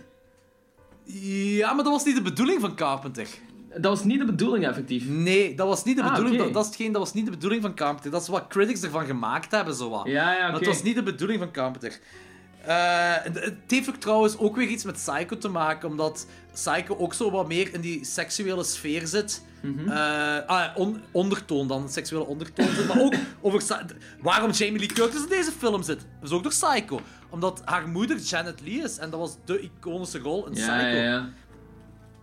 Ja, 1.04 1.74
maar 1.74 1.84
dat 1.84 1.94
was 1.94 2.06
niet 2.06 2.16
de 2.16 2.22
bedoeling 2.22 2.62
van 2.62 2.76
Carpenter. 2.76 3.28
Dat 3.74 3.84
was 3.98 4.04
niet 4.04 4.20
de 4.20 4.26
bedoeling, 4.26 4.68
effectief. 4.68 5.08
Nee, 5.08 5.56
dat 5.56 5.68
was 5.68 5.84
niet 5.84 5.98
de 5.98 6.04
Ah, 6.04 6.10
bedoeling. 6.10 6.38
Dat, 6.38 6.54
dat, 6.54 6.62
is 6.64 6.68
hetgeen, 6.70 6.92
dat 6.92 7.02
was 7.02 7.14
niet 7.14 7.26
de 7.26 7.32
bedoeling 7.32 7.62
van 7.62 7.74
Carpenter. 7.74 8.12
Dat 8.12 8.22
is 8.22 8.28
wat 8.28 8.48
critics 8.48 8.82
ervan 8.82 9.06
gemaakt 9.06 9.52
hebben, 9.52 9.74
zo 9.76 9.90
wat. 9.90 10.06
Ja, 10.06 10.34
ja, 10.34 10.42
Maar 10.42 10.54
het 10.54 10.66
was 10.66 10.84
niet 10.84 10.96
de 10.96 11.04
bedoeling 11.04 11.40
van 11.40 11.52
Carpenter. 11.52 12.00
Eh, 12.70 13.14
het 13.24 13.54
heeft 13.68 13.90
ook 13.90 13.96
trouwens 13.96 14.38
ook 14.38 14.56
weer 14.56 14.68
iets 14.68 14.84
met 14.84 14.96
Psycho 14.96 15.38
te 15.38 15.48
maken, 15.50 15.90
omdat 15.90 16.28
Psycho 16.54 16.98
ook 16.98 17.14
zo 17.14 17.32
wat 17.32 17.48
meer 17.48 17.74
in 17.74 17.82
die 17.82 18.06
seksuele 18.06 18.64
sfeer 18.64 19.08
zit. 19.08 19.44
Eh, 19.88 20.38
ah, 20.48 20.66
on- 20.76 21.02
ondertoon 21.12 21.68
dan, 21.68 21.90
seksuele 21.90 22.26
ondertoon 22.26 22.68
zit. 22.70 22.88
Maar 22.88 23.00
ook 23.02 23.14
over 23.42 23.86
waarom 24.22 24.52
Jamie 24.52 24.80
Lee 24.80 24.88
Curtis 24.88 25.22
in 25.24 25.30
deze 25.30 25.52
film 25.52 25.84
zit. 25.84 26.00
Dat 26.20 26.30
is 26.30 26.36
ook 26.36 26.44
door 26.44 26.52
Psycho. 26.52 27.00
Omdat 27.30 27.62
haar 27.66 27.88
moeder 27.88 28.18
Janet 28.18 28.62
Lee 28.62 28.82
is 28.84 28.98
en 28.98 29.10
dat 29.10 29.20
was 29.20 29.38
de 29.46 29.60
iconische 29.62 30.20
rol 30.20 30.48
in 30.48 30.54
Ja, 30.54 30.60
Psycho. 30.78 30.96
ja, 30.98 31.04
ja. 31.04 31.30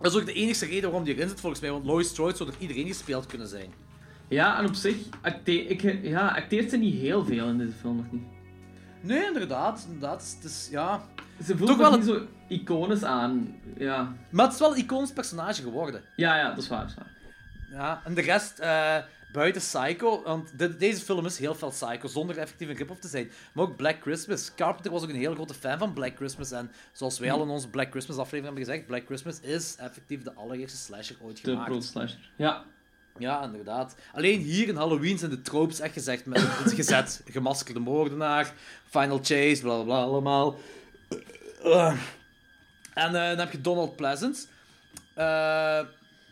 Dat 0.01 0.11
is 0.13 0.19
ook 0.19 0.25
de 0.25 0.33
enige 0.33 0.65
reden 0.65 0.83
waarom 0.83 1.03
die 1.03 1.15
erin 1.15 1.29
zit 1.29 1.39
volgens 1.39 1.61
mij, 1.61 1.71
want 1.71 1.85
Lois 1.85 2.07
Strode 2.07 2.35
zou 2.35 2.49
door 2.49 2.59
iedereen 2.61 2.87
gespeeld 2.87 3.25
kunnen 3.25 3.47
zijn. 3.47 3.73
Ja, 4.29 4.59
en 4.59 4.65
op 4.67 4.73
zich 4.73 4.95
ik, 5.43 5.99
ja, 6.03 6.27
acteert 6.27 6.69
ze 6.69 6.77
niet 6.77 6.99
heel 7.01 7.25
veel 7.25 7.47
in 7.47 7.57
deze 7.57 7.73
film 7.81 7.95
nog 7.95 8.05
niet. 8.11 8.23
Nee, 9.01 9.25
inderdaad. 9.25 9.83
inderdaad. 9.85 10.33
Het 10.35 10.43
is, 10.51 10.67
ja. 10.71 11.01
Ze 11.45 11.57
voelt 11.57 11.69
Toch 11.69 11.77
wel 11.77 11.97
niet 11.97 12.05
zo 12.05 12.21
iconisch 12.47 13.03
aan. 13.03 13.55
Ja. 13.77 14.13
Maar 14.29 14.45
het 14.45 14.53
is 14.53 14.59
wel 14.59 14.71
een 14.71 14.77
iconisch 14.77 15.11
personage 15.13 15.61
geworden. 15.61 16.01
ja, 16.15 16.37
ja, 16.37 16.49
dat 16.49 16.57
is 16.57 16.67
waar. 16.67 16.79
Dat 16.81 16.89
is 16.89 16.95
waar. 16.95 17.15
Ja, 17.71 18.01
en 18.05 18.13
de 18.13 18.21
rest, 18.21 18.59
eh, 18.59 18.95
buiten 19.31 19.61
Psycho, 19.61 20.23
want 20.23 20.59
de- 20.59 20.77
deze 20.77 21.01
film 21.05 21.25
is 21.25 21.37
heel 21.37 21.55
veel 21.55 21.69
Psycho, 21.69 22.07
zonder 22.07 22.37
effectief 22.37 22.69
een 22.69 22.75
rip-off 22.75 22.99
te 22.99 23.07
zijn. 23.07 23.31
Maar 23.53 23.63
ook 23.65 23.75
Black 23.75 24.01
Christmas. 24.01 24.55
Carpenter 24.55 24.91
was 24.91 25.03
ook 25.03 25.09
een 25.09 25.15
heel 25.15 25.33
grote 25.33 25.53
fan 25.53 25.77
van 25.77 25.93
Black 25.93 26.15
Christmas. 26.15 26.51
En 26.51 26.71
zoals 26.91 27.19
wij 27.19 27.31
al 27.31 27.41
in 27.43 27.49
onze 27.49 27.69
Black 27.69 27.89
Christmas 27.91 28.17
aflevering 28.17 28.45
hebben 28.55 28.65
gezegd, 28.65 28.87
Black 28.87 29.05
Christmas 29.05 29.39
is 29.39 29.75
effectief 29.75 30.23
de 30.23 30.33
allereerste 30.33 30.77
slasher 30.77 31.15
ooit 31.21 31.43
De 31.43 31.51
gemaakt. 31.51 31.69
pro 31.69 31.79
slasher. 31.79 32.29
Ja. 32.35 32.63
Ja, 33.19 33.43
inderdaad. 33.43 33.95
Alleen 34.13 34.39
hier 34.39 34.67
in 34.67 34.75
Halloween 34.75 35.17
zijn 35.17 35.31
de 35.31 35.41
tropes 35.41 35.79
echt 35.79 35.93
gezegd 35.93 36.25
met 36.25 36.41
het 36.41 36.73
gezet. 36.73 37.21
Gemaskerde 37.31 37.79
moordenaar, 37.79 38.53
final 38.89 39.17
chase, 39.17 39.59
bla 39.61 39.81
bla 39.81 40.01
allemaal. 40.01 40.57
Eh, 41.63 41.93
en 42.93 43.15
eh, 43.15 43.29
dan 43.29 43.37
heb 43.39 43.51
je 43.51 43.61
Donald 43.61 43.95
Pleasance. 43.95 44.45
Eh, 45.13 45.79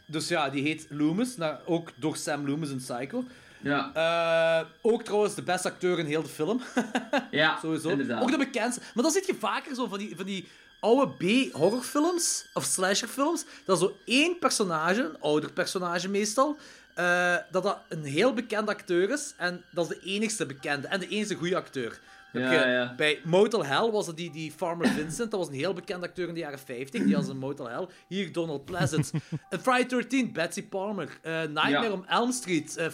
dus 0.05 0.27
ja, 0.27 0.49
die 0.49 0.63
heet 0.63 0.85
Loomis, 0.89 1.35
ook 1.65 1.91
door 1.95 2.15
Sam 2.15 2.47
Loomis 2.47 2.69
in 2.69 2.77
Psycho. 2.77 3.23
Ja, 3.61 4.65
ook 4.81 5.03
trouwens 5.03 5.35
de 5.35 5.43
beste 5.43 5.67
acteur 5.67 5.99
in 5.99 6.05
heel 6.05 6.23
de 6.23 6.29
film. 6.29 6.61
ja 7.31 7.57
Sowieso. 7.61 7.89
inderdaad. 7.89 8.21
Ook 8.21 8.31
de 8.31 8.37
bekendste. 8.37 8.81
Maar 8.93 9.03
dan 9.03 9.11
zit 9.13 9.25
je 9.25 9.35
vaker 9.35 9.75
zo 9.75 9.87
van 9.87 9.97
die, 9.97 10.15
van 10.15 10.25
die 10.25 10.47
oude 10.85 11.11
B-horrorfilms, 11.17 12.45
of 12.53 12.63
slasherfilms, 12.63 13.45
dat 13.65 13.79
zo 13.79 13.95
één 14.05 14.39
personage, 14.39 15.01
een 15.03 15.19
ouder 15.21 15.51
personage 15.53 16.09
meestal, 16.09 16.57
eh, 16.95 17.35
dat 17.51 17.63
dat 17.63 17.77
een 17.89 18.03
heel 18.03 18.33
bekend 18.33 18.69
acteur 18.69 19.09
is, 19.09 19.33
en 19.37 19.63
dat 19.71 19.91
is 19.91 19.97
de 19.97 20.05
enigste 20.05 20.45
bekende, 20.45 20.87
en 20.87 20.99
de 20.99 21.07
enige 21.07 21.35
goede 21.35 21.55
acteur. 21.55 21.99
Ja, 22.33 22.51
je- 22.51 22.67
ja. 22.69 22.93
Bij 22.97 23.19
Motel 23.23 23.65
Hell 23.65 23.91
was 23.91 24.07
het 24.07 24.17
die, 24.17 24.31
die 24.31 24.51
Farmer 24.51 24.87
Vincent, 24.87 25.31
dat 25.31 25.39
was 25.39 25.47
een 25.49 25.53
heel 25.55 25.73
bekend 25.73 26.03
acteur 26.03 26.27
in 26.27 26.33
de 26.33 26.39
jaren 26.39 26.59
50, 26.59 27.03
die 27.03 27.15
was 27.15 27.27
in 27.27 27.37
Motel 27.37 27.69
Hell. 27.69 27.87
Hier 28.07 28.31
Donald 28.31 28.65
Pleasant. 28.65 29.11
En 29.49 29.59
Friday 29.59 29.85
13, 29.87 30.33
Betsy 30.33 30.63
Palmer. 30.67 31.19
Eh, 31.21 31.33
Nightmare 31.33 31.83
Ja. 31.83 31.91
on 31.91 32.07
Elm 32.07 32.31
Street, 32.31 32.77
eh, 32.77 32.85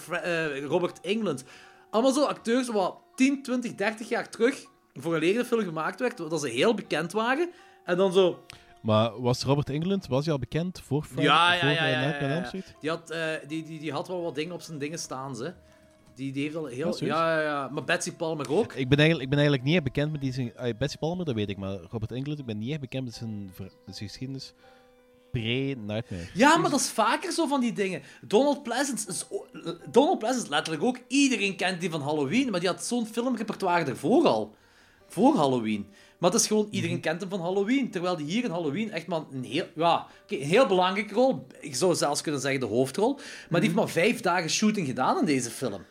eh, 0.55 0.63
Robert 0.65 0.99
England. 1.01 1.43
Allemaal 1.89 2.11
zo 2.11 2.23
acteurs 2.23 2.67
wat 2.67 2.97
10, 3.15 3.43
20, 3.43 3.75
30 3.75 4.09
jaar 4.09 4.29
terug 4.29 4.65
voor 4.93 5.13
een 5.13 5.19
leren 5.19 5.45
film 5.45 5.63
gemaakt 5.63 5.99
werd, 5.99 6.17
dat 6.17 6.41
ze 6.41 6.47
heel 6.47 6.73
bekend 6.73 7.11
waren. 7.11 7.49
En 7.85 7.97
dan 7.97 8.13
zo... 8.13 8.43
Maar 8.81 9.21
was 9.21 9.43
Robert 9.43 9.69
England, 9.69 10.07
was 10.07 10.23
hij 10.23 10.33
al 10.33 10.39
bekend 10.39 10.79
voor 10.79 11.03
Friday, 11.03 11.23
Ja, 11.23 11.53
ja, 11.53 11.59
voor, 11.59 11.69
ja, 11.69 12.13
eh, 12.13 12.53
ja? 12.53 12.63
Die 12.79 12.89
had, 12.89 13.09
eh, 13.09 13.27
die, 13.47 13.63
die, 13.63 13.79
die 13.79 13.91
had 13.91 14.07
wel 14.07 14.21
wat 14.21 14.35
dingen 14.35 14.53
op 14.53 14.61
zijn 14.61 14.77
dingen 14.77 14.99
staan, 14.99 15.35
ze. 15.35 15.53
Die, 16.15 16.31
die 16.31 16.43
heeft 16.43 16.55
al 16.55 16.65
heel... 16.65 16.95
Ja. 16.99 17.05
Ja, 17.05 17.39
ja, 17.39 17.41
ja. 17.41 17.69
Maar 17.69 17.83
Betsy 17.83 18.11
Palmer 18.13 18.51
ook. 18.51 18.73
Ik 18.73 18.89
ben, 18.89 18.97
eigenlijk, 18.97 19.21
ik 19.21 19.29
ben 19.29 19.39
eigenlijk 19.39 19.63
niet 19.63 19.75
echt 19.75 19.83
bekend 19.83 20.11
met 20.11 20.21
die... 20.21 20.33
zijn- 20.33 20.55
eh, 20.55 20.73
Betsy 20.77 20.97
Palmer, 20.97 21.25
dat 21.25 21.35
weet 21.35 21.49
ik, 21.49 21.57
maar 21.57 21.77
Robert 21.89 22.11
England, 22.11 22.39
ik 22.39 22.45
ben 22.45 22.57
niet 22.57 22.71
echt 22.71 22.79
bekend 22.79 23.05
met 23.05 23.13
zijn, 23.13 23.51
met 23.85 23.95
zijn 23.95 24.09
geschiedenis 24.09 24.53
pre-Nightmare. 25.31 26.27
Ja, 26.33 26.57
maar 26.57 26.69
dat 26.71 26.79
is 26.79 26.89
vaker 26.89 27.31
zo 27.31 27.45
van 27.47 27.59
die 27.59 27.73
dingen. 27.73 28.01
Donald 28.21 28.63
Pleasance 28.63 29.07
is... 29.09 29.25
Donald 29.91 30.19
Pleasance 30.19 30.49
letterlijk 30.49 30.83
ook. 30.83 30.97
Iedereen 31.07 31.55
kent 31.55 31.79
die 31.81 31.89
van 31.89 32.01
Halloween, 32.01 32.51
maar 32.51 32.59
die 32.59 32.69
had 32.69 32.83
zo'n 32.83 33.05
filmrepertoire 33.05 33.85
ervoor 33.85 34.27
al. 34.27 34.55
Voor 35.07 35.35
Halloween. 35.35 35.89
Maar 36.21 36.31
het 36.31 36.39
is 36.41 36.47
gewoon, 36.47 36.67
iedereen 36.71 36.99
kent 36.99 37.21
hem 37.21 37.29
van 37.29 37.41
Halloween. 37.41 37.91
Terwijl 37.91 38.17
die 38.17 38.25
hier 38.25 38.43
in 38.43 38.51
Halloween 38.51 38.91
echt 38.91 39.07
maar 39.07 39.21
een 39.31 39.43
heel, 39.43 39.65
ja, 39.75 40.07
een 40.27 40.41
heel 40.41 40.67
belangrijke 40.67 41.13
rol... 41.13 41.47
Ik 41.59 41.75
zou 41.75 41.95
zelfs 41.95 42.21
kunnen 42.21 42.41
zeggen 42.41 42.59
de 42.59 42.65
hoofdrol. 42.65 43.15
Maar 43.49 43.59
die 43.59 43.69
heeft 43.69 43.81
maar 43.81 43.89
vijf 43.89 44.21
dagen 44.21 44.49
shooting 44.49 44.87
gedaan 44.87 45.19
in 45.19 45.25
deze 45.25 45.49
film. 45.49 45.81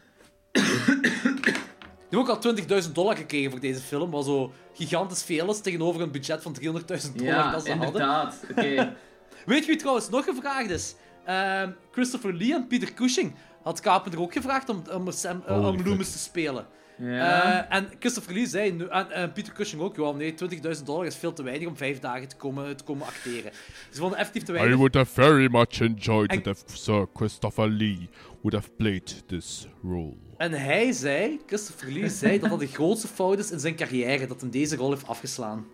Die 0.53 2.19
heeft 2.19 2.31
ook 2.31 2.45
al 2.45 2.83
20.000 2.87 2.93
dollar 2.93 3.16
gekregen 3.16 3.51
voor 3.51 3.61
deze 3.61 3.81
film. 3.81 4.11
Wat 4.11 4.25
zo 4.25 4.53
gigantisch 4.75 5.23
veel 5.23 5.51
is 5.51 5.61
tegenover 5.61 6.01
een 6.01 6.11
budget 6.11 6.43
van 6.43 6.57
300.000 6.61 6.66
dollar 6.66 7.35
Ja, 7.35 7.51
dat 7.51 7.64
ze 7.64 7.71
hadden. 7.71 7.87
inderdaad. 7.87 8.37
Oké. 8.51 8.97
Weet 9.47 9.61
je 9.61 9.66
wie 9.66 9.77
trouwens 9.77 10.09
nog 10.09 10.25
gevraagd 10.25 10.71
is? 10.71 10.95
Ehm, 11.25 11.71
Christopher 11.90 12.35
Lee 12.35 12.55
en 12.55 12.66
Peter 12.66 12.95
Cushing 12.95 13.35
had 13.62 13.81
Carpenter 13.81 14.21
ook 14.21 14.33
gevraagd 14.33 14.69
om, 14.69 14.83
om, 14.93 15.12
Sam, 15.12 15.43
eh, 15.47 15.66
om 15.66 15.77
fuck. 15.77 15.87
Loomis 15.87 16.12
te 16.12 16.19
spelen. 16.19 16.66
Ja. 17.00 17.68
Eh, 17.68 17.76
en 17.76 17.88
Christopher 17.98 18.34
Lee 18.34 18.46
zei, 18.46 18.72
nu- 18.72 18.86
en, 18.88 19.10
en 19.10 19.32
Peter 19.32 19.52
Cushing 19.52 19.82
ook, 19.82 19.96
ja, 19.96 20.10
nee, 20.10 20.34
20.000 20.76 20.84
dollar 20.84 21.06
is 21.06 21.16
veel 21.16 21.32
te 21.32 21.42
weinig 21.42 21.68
om 21.68 21.76
vijf 21.76 21.98
dagen 21.98 22.28
te 22.28 22.36
komen, 22.36 22.76
te 22.76 22.84
komen 22.84 23.06
acteren. 23.06 23.52
Ze 23.90 24.00
vonden 24.00 24.18
effectief 24.18 24.42
te 24.42 24.52
weinig. 24.52 24.76
would 24.76 24.94
have 24.94 25.12
very 25.12 25.48
much 25.50 25.80
enjoyed 25.80 26.32
I- 26.32 26.36
it 26.36 26.46
if 26.46 26.62
Sir 26.66 27.06
Christopher 27.14 27.68
Lee 27.68 28.08
would 28.42 28.52
have 28.52 28.70
played 28.76 29.22
this 29.26 29.66
role. 29.82 30.14
En 30.36 30.52
hij 30.52 30.92
zei, 30.92 31.40
Christopher 31.46 31.92
Lee 31.92 32.08
zei 32.08 32.38
dat 32.38 32.50
dat 32.50 32.58
de 32.60 32.66
grootste 32.66 33.08
fout 33.08 33.38
is 33.38 33.50
in 33.50 33.60
zijn 33.60 33.74
carrière, 33.76 34.26
dat 34.26 34.40
hem 34.40 34.50
deze 34.50 34.76
rol 34.76 34.90
heeft 34.90 35.06
afgeslaan. 35.06 35.66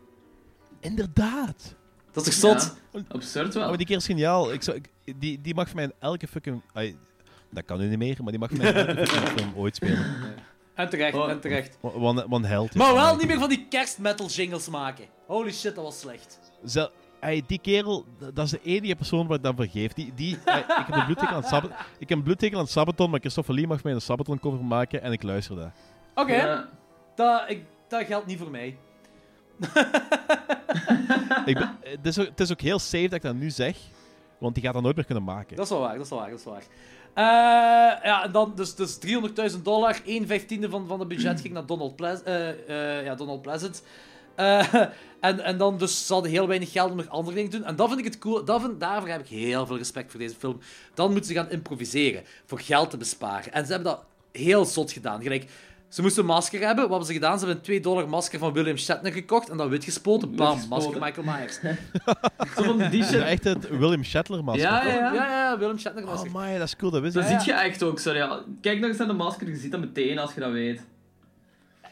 Inderdaad! 0.80 1.74
Dat 2.12 2.26
is 2.26 2.38
toch 2.40 2.58
zot? 2.60 2.76
Ja, 2.92 3.00
absurd 3.08 3.46
Oh, 3.48 3.52
wel. 3.54 3.68
maar 3.68 3.76
die 3.76 3.86
keer 3.86 3.96
is 3.96 4.06
geniaal. 4.06 4.52
Ik 4.52 4.62
zou, 4.62 4.76
ik- 4.76 5.14
die, 5.20 5.40
die 5.40 5.54
mag 5.54 5.66
voor 5.66 5.76
mij 5.76 5.84
in 5.84 5.92
elke 5.98 6.26
fucking... 6.26 6.62
ai, 6.72 6.96
dat 7.50 7.64
kan 7.64 7.78
nu 7.78 7.86
niet 7.88 7.98
meer, 7.98 8.16
maar 8.22 8.30
die 8.30 8.40
mag 8.40 8.48
voor 8.48 8.58
mij 8.58 8.68
in 8.70 8.76
elke 8.86 9.06
fucking 9.06 9.38
film 9.38 9.52
ooit 9.56 9.76
spelen. 9.76 10.04
En 10.76 10.88
terecht, 10.88 11.14
Oh. 11.16 11.30
en 11.30 11.40
terecht. 11.40 11.78
Wa- 11.80 11.98
Wat 11.98 12.14
wat 12.14 12.38
een 12.38 12.44
held. 12.44 12.74
Maar 12.74 12.94
wel 12.94 13.16
niet 13.16 13.26
meer 13.26 13.38
van 13.38 13.48
die 13.48 13.66
kerstmetal 13.68 14.26
jingles 14.26 14.68
maken. 14.68 15.04
Holy 15.26 15.52
shit, 15.52 15.74
dat 15.74 15.84
was 15.84 16.00
slecht. 16.00 16.40
Zel- 16.64 16.90
ai, 17.20 17.42
die 17.46 17.58
kerel, 17.58 18.04
dat 18.34 18.44
is 18.44 18.50
de 18.50 18.60
enige 18.62 18.94
persoon 18.96 19.26
waar 19.26 19.36
ik 19.36 19.42
dan 19.42 19.56
vergeef. 19.56 19.92
Die, 19.92 20.12
die, 20.14 20.34
ik 20.36 20.64
heb 20.66 20.94
een 20.94 21.04
bloedteken 21.04 21.34
aan 21.34 21.40
het 21.40 21.46
Sabbat- 21.48 21.70
ik 21.98 22.08
heb 22.08 22.18
een 22.18 22.24
bloedteken 22.24 22.56
aan 22.56 22.62
het 22.62 22.72
Sabaton, 22.72 23.10
maar 23.10 23.20
Christopher 23.20 23.54
Lee 23.54 23.66
mag 23.66 23.82
mij 23.82 23.92
een 23.92 24.00
Sabaton 24.00 24.38
cover 24.38 24.64
maken 24.64 25.02
en 25.02 25.12
ik 25.12 25.22
luister 25.22 25.56
dat. 25.56 25.70
Oké, 26.14 26.34
Ja. 26.34 26.68
dat, 27.14 27.44
ik, 27.50 27.64
dat 27.88 28.04
geldt 28.06 28.26
niet 28.26 28.38
voor 28.38 28.50
mij. 28.50 28.76
Ik 31.46 31.54
ben, 31.58 31.76
het, 31.82 32.06
is 32.06 32.18
ook, 32.18 32.26
het 32.26 32.40
is 32.40 32.52
ook 32.52 32.60
heel 32.60 32.78
safe 32.78 33.02
dat 33.04 33.12
ik 33.12 33.22
dat 33.22 33.34
nu 33.34 33.50
zeg, 33.50 33.76
want 34.38 34.54
die 34.54 34.64
gaat 34.64 34.72
dat 34.72 34.82
nooit 34.82 34.96
meer 34.96 35.04
kunnen 35.04 35.24
maken. 35.24 35.56
Dat 35.56 35.64
is 35.64 35.70
wel 35.70 35.80
waar, 35.80 35.94
dat 35.96 36.04
is 36.04 36.08
wel 36.10 36.18
waar, 36.18 36.30
dat 36.30 36.38
is 36.38 36.44
wel 36.44 36.54
waar. 36.54 36.62
Eh, 37.16 37.24
ja, 38.02 38.24
en 38.24 38.32
dan 38.32 38.52
dus, 38.54 38.74
dus 38.74 38.98
300.000 39.52 39.62
dollar, 39.62 40.00
1 40.04 40.26
vijftiende 40.26 40.70
van, 40.70 40.86
van 40.86 40.98
het 40.98 41.08
budget 41.08 41.40
ging 41.40 41.54
naar 41.54 41.66
Donald, 41.66 41.96
Pleas 41.96 42.22
eh, 42.22 42.48
eh, 42.98 43.04
ja, 43.04 43.14
Donald 43.14 43.42
Pleasant. 43.42 43.82
En, 45.20 45.40
en 45.40 45.58
dan 45.58 45.78
dus 45.78 46.06
ze 46.06 46.12
hadden 46.12 46.30
heel 46.30 46.46
weinig 46.46 46.72
geld 46.72 46.90
om 46.90 46.96
nog 46.96 47.08
andere 47.08 47.36
dingen 47.36 47.50
te 47.50 47.56
doen. 47.56 47.66
En 47.66 47.76
dat 47.76 47.88
vind 47.88 47.98
ik 47.98 48.04
het 48.04 48.18
cool. 48.18 48.44
Dat 48.44 48.60
vind, 48.60 48.80
daarvoor 48.80 49.08
heb 49.08 49.20
ik 49.20 49.28
heel 49.28 49.66
veel 49.66 49.76
respect 49.76 50.10
voor 50.10 50.20
deze 50.20 50.34
film. 50.34 50.58
Dan 50.94 51.10
moeten 51.10 51.26
ze 51.26 51.34
gaan 51.34 51.50
improviseren, 51.50 52.22
voor 52.44 52.60
geld 52.60 52.90
te 52.90 52.96
besparen. 52.96 53.52
En 53.52 53.66
ze 53.66 53.72
hebben 53.72 53.92
dat 53.92 54.04
heel 54.32 54.64
zot 54.64 54.92
gedaan. 54.92 55.22
Gelijk, 55.22 55.46
ze 55.88 56.02
moesten 56.02 56.22
een 56.22 56.28
masker 56.28 56.58
hebben. 56.60 56.76
Wat 56.76 56.88
hebben 56.88 57.06
ze 57.06 57.12
gedaan? 57.12 57.32
Ze 57.32 57.38
hebben 57.38 57.56
een 57.56 57.62
2 57.62 57.80
dollar 57.80 58.08
masker 58.08 58.38
van 58.38 58.52
William 58.52 58.76
Shatner 58.76 59.12
gekocht 59.12 59.48
en 59.48 59.56
dan 59.56 59.68
wit 59.68 59.84
gespoten. 59.84 60.34
Bam, 60.36 60.58
masker 60.68 61.00
Michael 61.00 61.26
Myers. 61.26 61.58
Zo 62.56 62.62
van 62.62 62.76
die 62.78 62.84
Dat 62.84 62.92
is 62.92 63.08
shit. 63.08 63.20
echt 63.20 63.44
het 63.44 63.68
William 63.68 64.04
Shatner 64.04 64.44
masker. 64.44 64.64
Ja, 64.70 64.84
ja, 64.86 64.94
Ja, 64.94 65.12
ja. 65.14 65.28
ja, 65.28 65.58
Willem 65.58 65.78
Shatner 65.78 66.04
masker. 66.04 66.30
Oh 66.34 66.34
my, 66.42 66.52
dat 66.58 66.66
is 66.66 66.76
cool, 66.76 66.90
dat 66.90 67.02
wist 67.02 67.14
Dat. 67.14 67.22
Ja, 67.28 67.30
ziet 67.38 67.44
je 67.44 67.52
echt 67.52 67.82
ook, 67.82 67.98
sorry. 67.98 68.18
ja. 68.18 68.40
Kijk 68.60 68.78
nog 68.80 68.88
eens 68.88 68.98
naar 68.98 69.06
de 69.06 69.12
masker, 69.12 69.48
je 69.48 69.56
ziet 69.56 69.70
dat 69.70 69.80
meteen 69.80 70.18
als 70.18 70.34
je 70.34 70.40
dat 70.40 70.52
weet. 70.52 70.86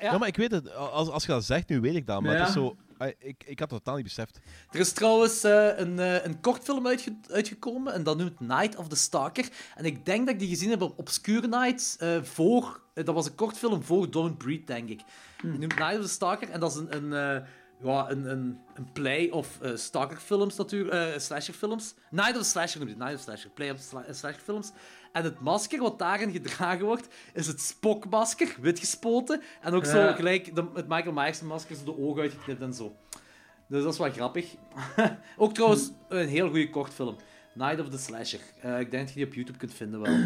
Ja. 0.00 0.12
Ja, 0.12 0.18
maar 0.18 0.28
ik 0.28 0.37
weet 0.37 0.50
het. 0.50 0.74
Als, 0.74 1.09
als 1.09 1.24
je 1.26 1.33
dat 1.33 1.44
zegt, 1.44 1.68
nu 1.68 1.80
weet 1.80 1.94
ik 1.94 2.07
dat. 2.07 2.22
Maar 2.22 2.33
Ja. 2.33 2.38
het 2.38 2.48
is 2.48 2.54
zo... 2.54 2.76
ai, 2.98 3.14
Ik, 3.18 3.44
ik 3.46 3.59
had 3.59 3.70
het 3.70 3.78
totaal 3.78 3.94
niet 3.94 4.04
beseft. 4.04 4.38
Er 4.70 4.80
is 4.80 4.92
trouwens 4.92 5.44
eh, 5.44 5.78
een, 5.78 5.98
eh, 5.98 6.24
een 6.24 6.40
kortfilm 6.40 6.87
uitge- 6.87 7.16
uitgekomen 7.30 7.92
en 7.92 8.02
dat 8.02 8.16
noemt 8.18 8.40
Night 8.40 8.76
of 8.76 8.88
the 8.88 8.96
Stalker. 8.96 9.48
En 9.74 9.85
ik 9.85 10.04
denk 10.07 10.24
dat 10.24 10.35
ik 10.35 10.40
die 10.40 10.48
gezien 10.48 10.70
heb 10.70 10.83
op 10.83 10.98
Obscure 10.98 11.46
Nights 11.48 11.96
eh, 11.96 12.22
voor... 12.22 12.80
dat 12.94 13.14
was 13.14 13.26
een 13.26 13.35
kortfilm 13.35 13.83
voor 13.83 14.11
Don't 14.11 14.38
Breed, 14.38 14.66
denk 14.66 14.88
ik. 14.88 15.00
Die 15.42 15.50
noemt 15.59 15.78
Night 15.78 15.96
of 15.98 16.02
the 16.04 16.09
Stalker 16.12 16.50
en 16.50 16.61
dat 16.61 16.70
is 16.70 16.76
een... 16.78 16.96
een 16.96 17.12
eh, 17.42 17.48
ja, 17.84 18.10
een, 18.10 18.30
een, 18.30 18.58
een 18.74 18.92
play 18.92 19.28
of 19.28 19.58
uh, 19.62 19.70
stalkerfilms 19.74 20.56
natuurlijk, 20.56 20.94
eh 20.94 21.18
slasherfilms. 21.18 21.94
Night 22.10 22.36
of 22.36 22.42
the 22.42 22.48
Slasher 22.48 22.78
noemt 22.78 22.90
het, 22.90 23.00
Night 23.00 23.14
of 23.14 23.24
the 23.24 23.30
Slasher, 23.30 23.50
play 23.50 23.70
of 23.70 23.80
sla- 23.80 24.04
eh, 24.04 24.14
slasherfilms. 24.14 24.72
En 25.12 25.24
het 25.24 25.40
masker 25.40 25.80
wat 25.80 25.98
daarin 25.98 26.30
gedragen 26.30 26.84
wordt, 26.84 27.08
is 27.32 27.46
het 27.46 27.60
Spock-masker, 27.60 28.56
wit 28.60 28.78
gespoten. 28.78 29.42
En 29.60 29.74
ook 29.74 29.84
zo 29.84 30.12
gelijk 30.12 30.54
de, 30.54 30.64
het 30.74 30.88
Michael 30.88 31.12
Myers-masker, 31.12 31.76
zo 31.76 31.84
de 31.84 31.98
ogen 31.98 32.22
uitgeknipt 32.22 32.60
en 32.60 32.74
zo. 32.74 32.96
Dus 33.66 33.82
dat 33.82 33.92
is 33.92 33.98
wel 33.98 34.10
grappig. 34.10 34.54
ook 35.36 35.54
trouwens 35.54 35.90
een 36.08 36.28
heel 36.28 36.48
goede 36.48 36.70
kortfilm. 36.70 37.16
Night 37.54 37.80
of 37.80 37.88
the 37.88 37.98
Slasher. 37.98 38.40
Eh, 38.60 38.80
ik 38.80 38.90
denk 38.90 39.04
dat 39.06 39.08
je 39.08 39.14
die 39.14 39.26
op 39.26 39.34
YouTube 39.34 39.58
kunt 39.58 39.74
vinden 39.74 40.00
wel. 40.00 40.14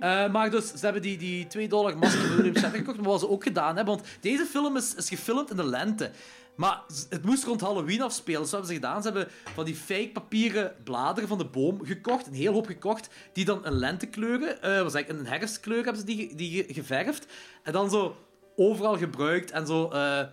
Eh, 0.00 0.32
maar 0.32 0.50
dus, 0.50 0.72
ze 0.72 0.84
hebben 0.84 1.02
die, 1.02 1.16
die 1.18 1.46
2 1.46 1.68
dollar 1.68 1.98
masker 1.98 2.36
William 2.36 2.56
Shatner 2.56 2.78
gekocht, 2.78 2.96
maar 2.96 3.06
wat 3.06 3.20
ze 3.20 3.28
ook 3.28 3.42
gedaan 3.42 3.76
hebben, 3.76 3.94
want 3.94 4.06
deze 4.20 4.44
film 4.44 4.76
is, 4.76 4.94
is 4.94 5.08
gefilmd 5.08 5.50
in 5.50 5.56
de 5.56 5.66
lente. 5.66 6.10
Maar 6.56 6.82
het 7.08 7.24
moest 7.24 7.44
rond 7.44 7.60
Halloween 7.60 8.02
afspelen. 8.02 8.40
Dus 8.42 8.50
hebben 8.50 8.68
ze 8.68 8.74
gedaan? 8.74 9.02
Ze 9.02 9.08
hebben 9.12 9.32
van 9.54 9.64
die 9.64 9.74
fake 9.74 10.10
papieren 10.12 10.74
bladeren 10.84 11.28
van 11.28 11.38
de 11.38 11.44
boom 11.44 11.84
gekocht, 11.84 12.26
een 12.26 12.34
heel 12.34 12.52
hoop 12.52 12.66
gekocht, 12.66 13.08
die 13.32 13.44
dan 13.44 13.60
een 13.66 13.72
lentekleuren, 13.78 14.62
eh 14.62 14.82
wat 14.82 14.92
zeg 14.92 15.00
ik, 15.02 15.08
een 15.08 15.26
herfstkleur 15.26 15.82
hebben 15.84 15.96
ze 16.00 16.04
die, 16.06 16.34
die 16.34 16.50
ge- 16.64 16.74
geverfd. 16.74 17.26
En 17.62 17.72
dan 17.72 17.90
zo 17.90 18.16
overal 18.56 18.96
gebruikt 18.96 19.50
en 19.50 19.66
zo... 19.66 19.88
eh, 19.88 20.26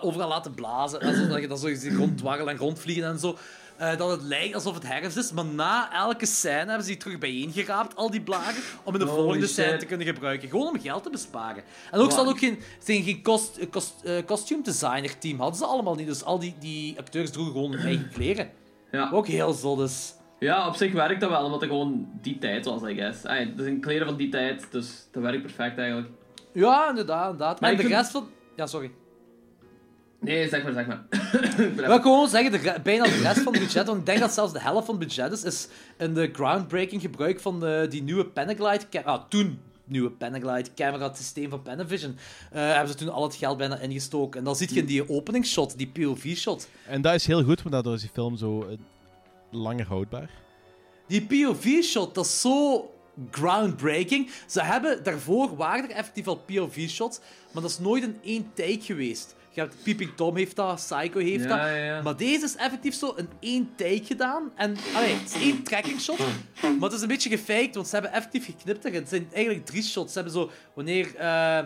overal 0.00 0.28
laten 0.28 0.54
blazen. 0.54 1.28
Dat 1.28 1.40
je 1.40 1.48
dan 1.48 1.58
zo 1.58 1.68
rondwarrelen 1.96 2.52
en 2.52 2.58
rondvliegen 2.58 3.04
en 3.04 3.18
zo. 3.18 3.36
Eh, 3.80 3.96
dat 3.96 4.10
het 4.10 4.22
lijkt 4.22 4.54
alsof 4.54 4.74
het 4.74 4.86
herfst 4.86 5.16
is. 5.16 5.32
Maar 5.32 5.44
na 5.44 5.92
elke 5.92 6.26
scène 6.26 6.56
hebben 6.56 6.82
ze 6.82 6.86
die 6.86 6.96
terug 6.96 7.18
bijeengeraapt, 7.18 7.96
al 7.96 8.10
die 8.10 8.20
blagen, 8.20 8.62
om 8.84 8.92
in 8.92 8.98
de 8.98 9.04
Holy 9.06 9.16
volgende 9.20 9.46
scène 9.46 9.76
te 9.76 9.86
kunnen 9.86 10.06
gebruiken. 10.06 10.48
Gewoon 10.48 10.68
om 10.68 10.80
geld 10.80 11.02
te 11.02 11.10
besparen. 11.10 11.62
En 11.90 12.00
ook, 12.00 12.10
ze 12.10 12.16
hadden 12.16 12.32
ook 12.34 12.38
geen, 12.40 12.58
hadden 12.78 13.02
geen 13.02 13.22
kost, 13.22 13.56
eh, 13.56 13.70
kost, 13.70 13.94
eh, 14.04 14.24
costume 14.26 14.62
designer 14.62 15.18
team. 15.18 15.38
Hadden 15.38 15.58
ze 15.58 15.64
allemaal 15.64 15.94
niet. 15.94 16.06
Dus 16.06 16.24
al 16.24 16.38
die, 16.38 16.54
die 16.58 16.98
acteurs 16.98 17.30
droegen 17.30 17.52
gewoon 17.52 17.72
hun 17.72 17.86
eigen 17.86 18.08
kleren. 18.12 18.50
Ja. 18.92 19.10
Ook 19.12 19.26
heel 19.26 19.52
zot 19.52 19.78
dus. 19.78 20.14
ja, 20.38 20.66
op 20.68 20.74
zich 20.74 20.92
werkt 20.92 21.20
dat 21.20 21.30
wel, 21.30 21.44
omdat 21.44 21.60
het 21.60 21.70
gewoon 21.70 22.08
die 22.22 22.38
tijd 22.38 22.64
was, 22.64 22.82
I 22.82 22.94
guess. 22.94 23.24
Ay, 23.24 23.54
dat 23.54 23.64
zijn 23.64 23.80
kleren 23.80 24.06
van 24.06 24.16
die 24.16 24.28
tijd, 24.28 24.66
dus 24.70 25.08
dat 25.12 25.22
werkt 25.22 25.42
perfect 25.42 25.78
eigenlijk. 25.78 26.08
Ja, 26.52 26.88
inderdaad. 26.88 27.30
inderdaad. 27.30 27.60
Maar 27.60 27.70
en 27.70 27.76
de 27.76 27.82
vind- 27.82 27.94
rest 27.94 28.10
van... 28.10 28.28
Ja, 28.56 28.66
sorry. 28.66 28.90
Nee, 30.20 30.48
zeg 30.48 30.62
maar, 30.62 30.72
zeg 30.72 30.86
maar. 30.86 31.04
Ik 31.66 31.86
wil 31.86 32.00
gewoon 32.00 32.28
zeggen, 32.28 32.52
de, 32.52 32.74
bijna 32.82 33.04
de 33.04 33.20
rest 33.22 33.40
van 33.40 33.52
het 33.52 33.62
budget, 33.62 33.86
want 33.86 33.98
ik 33.98 34.06
denk 34.06 34.18
dat 34.18 34.32
zelfs 34.32 34.52
de 34.52 34.60
helft 34.60 34.86
van 34.86 34.94
het 34.98 35.04
budget 35.06 35.32
is, 35.32 35.44
is 35.44 35.68
in 35.98 36.14
de 36.14 36.30
groundbreaking 36.32 37.00
gebruik 37.00 37.40
van 37.40 37.60
de, 37.60 37.86
die 37.90 38.02
nieuwe 38.02 38.26
Panaglide... 38.26 39.04
Ah, 39.04 39.22
toen 39.28 39.60
nieuwe 39.84 40.10
Panaglide 40.10 40.74
camera 40.74 41.14
systeem 41.14 41.50
van 41.50 41.62
Panavision. 41.62 42.16
eh, 42.52 42.72
hebben 42.72 42.88
ze 42.88 42.94
toen 42.94 43.08
al 43.08 43.22
het 43.22 43.34
geld 43.34 43.58
bijna 43.58 43.78
ingestoken. 43.78 44.38
En 44.38 44.44
dan 44.44 44.56
zie 44.56 44.74
je 44.74 44.80
in 44.80 44.86
die 44.86 45.08
openingsshot, 45.08 45.78
die 45.78 45.86
POV-shot. 45.86 46.68
En 46.86 47.02
dat 47.02 47.14
is 47.14 47.26
heel 47.26 47.42
goed, 47.42 47.58
want 47.62 47.70
daardoor 47.74 47.94
is 47.94 48.00
die 48.00 48.10
film 48.12 48.36
zo 48.36 48.62
eh, 48.62 48.76
langer 49.50 49.86
houdbaar. 49.86 50.30
Die 51.06 51.26
POV-shot, 51.26 52.14
dat 52.14 52.24
is 52.24 52.40
zo 52.40 52.90
groundbreaking. 53.30 54.30
Ze 54.46 54.62
hebben, 54.62 55.02
daarvoor 55.04 55.56
waren 55.56 55.90
er 55.90 55.96
effectief 55.96 56.26
al 56.26 56.36
POV-shots, 56.36 57.20
maar 57.52 57.62
dat 57.62 57.70
is 57.70 57.78
nooit 57.78 58.02
in 58.02 58.18
één 58.22 58.50
take 58.54 58.80
geweest. 58.80 59.34
Hebt 59.60 59.82
Peeping 59.82 60.10
Tom 60.16 60.36
heeft 60.36 60.56
dat, 60.56 60.74
Psycho 60.74 61.18
heeft 61.18 61.42
Ja, 61.44 61.48
dat. 61.48 61.58
ja, 61.58 61.74
ja. 61.76 62.02
Maar 62.02 62.16
deze 62.16 62.44
is 62.44 62.56
effectief 62.56 62.94
zo 62.94 63.14
in 63.16 63.28
één 63.40 63.70
take 63.76 64.04
gedaan. 64.04 64.52
En, 64.56 64.76
allee, 64.94 65.14
het 65.14 65.34
is 65.34 65.42
één 65.42 65.62
tracking 65.62 66.00
shot, 66.00 66.18
maar 66.62 66.88
het 66.88 66.92
is 66.92 67.02
een 67.02 67.08
beetje 67.08 67.30
gefaked, 67.30 67.74
want 67.74 67.86
ze 67.88 67.94
hebben 67.94 68.12
effectief 68.12 68.44
geknipt 68.44 68.84
erin. 68.84 69.00
Het 69.00 69.08
zijn 69.08 69.28
eigenlijk 69.32 69.66
drie 69.66 69.82
shots. 69.82 70.12
Ze 70.12 70.18
hebben 70.20 70.36
zo, 70.40 70.50
wanneer... 70.74 71.14
eh, 71.16 71.58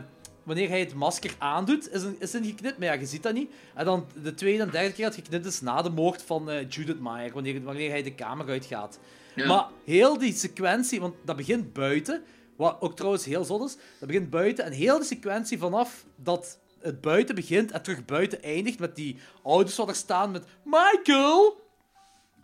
Wanneer 0.44 0.68
hij 0.68 0.80
het 0.80 0.94
masker 0.94 1.34
aandoet, 1.38 1.92
is 1.92 2.02
een, 2.02 2.16
is 2.18 2.32
een 2.32 2.44
geknipt, 2.44 2.78
maar 2.78 2.86
ja, 2.86 2.92
je 2.92 3.06
ziet 3.06 3.22
dat 3.22 3.32
niet. 3.34 3.50
En 3.74 3.84
dan 3.84 4.06
de 4.22 4.34
tweede 4.34 4.62
en 4.62 4.70
derde 4.70 4.92
keer 4.92 5.04
dat 5.04 5.14
geknipt 5.14 5.46
is 5.46 5.60
na 5.60 5.82
de 5.82 5.90
moord 5.90 6.22
van 6.22 6.50
eh, 6.50 6.68
Judith 6.68 7.00
Meyer, 7.00 7.32
wanneer, 7.32 7.62
wanneer 7.62 7.90
hij 7.90 8.02
de 8.02 8.14
kamer 8.14 8.48
uitgaat. 8.48 8.98
Ja. 9.34 9.46
Maar 9.46 9.66
heel 9.84 10.18
die 10.18 10.32
sequentie, 10.34 11.00
want 11.00 11.14
dat 11.24 11.36
begint 11.36 11.72
buiten, 11.72 12.22
wat 12.56 12.76
ook 12.80 12.96
trouwens 12.96 13.24
heel 13.24 13.44
zot 13.44 13.68
is, 13.68 13.76
dat 13.98 14.08
begint 14.08 14.30
buiten 14.30 14.64
en 14.64 14.72
heel 14.72 14.96
die 14.98 15.06
sequentie 15.06 15.58
vanaf 15.58 16.04
dat 16.16 16.58
het 16.84 17.00
buiten 17.00 17.34
begint 17.34 17.70
en 17.70 17.82
terug 17.82 18.04
buiten 18.04 18.42
eindigt 18.42 18.78
met 18.78 18.96
die 18.96 19.18
ouders 19.42 19.76
wat 19.76 19.88
er 19.88 19.94
staan 19.94 20.30
met 20.30 20.44
Michael, 20.64 21.60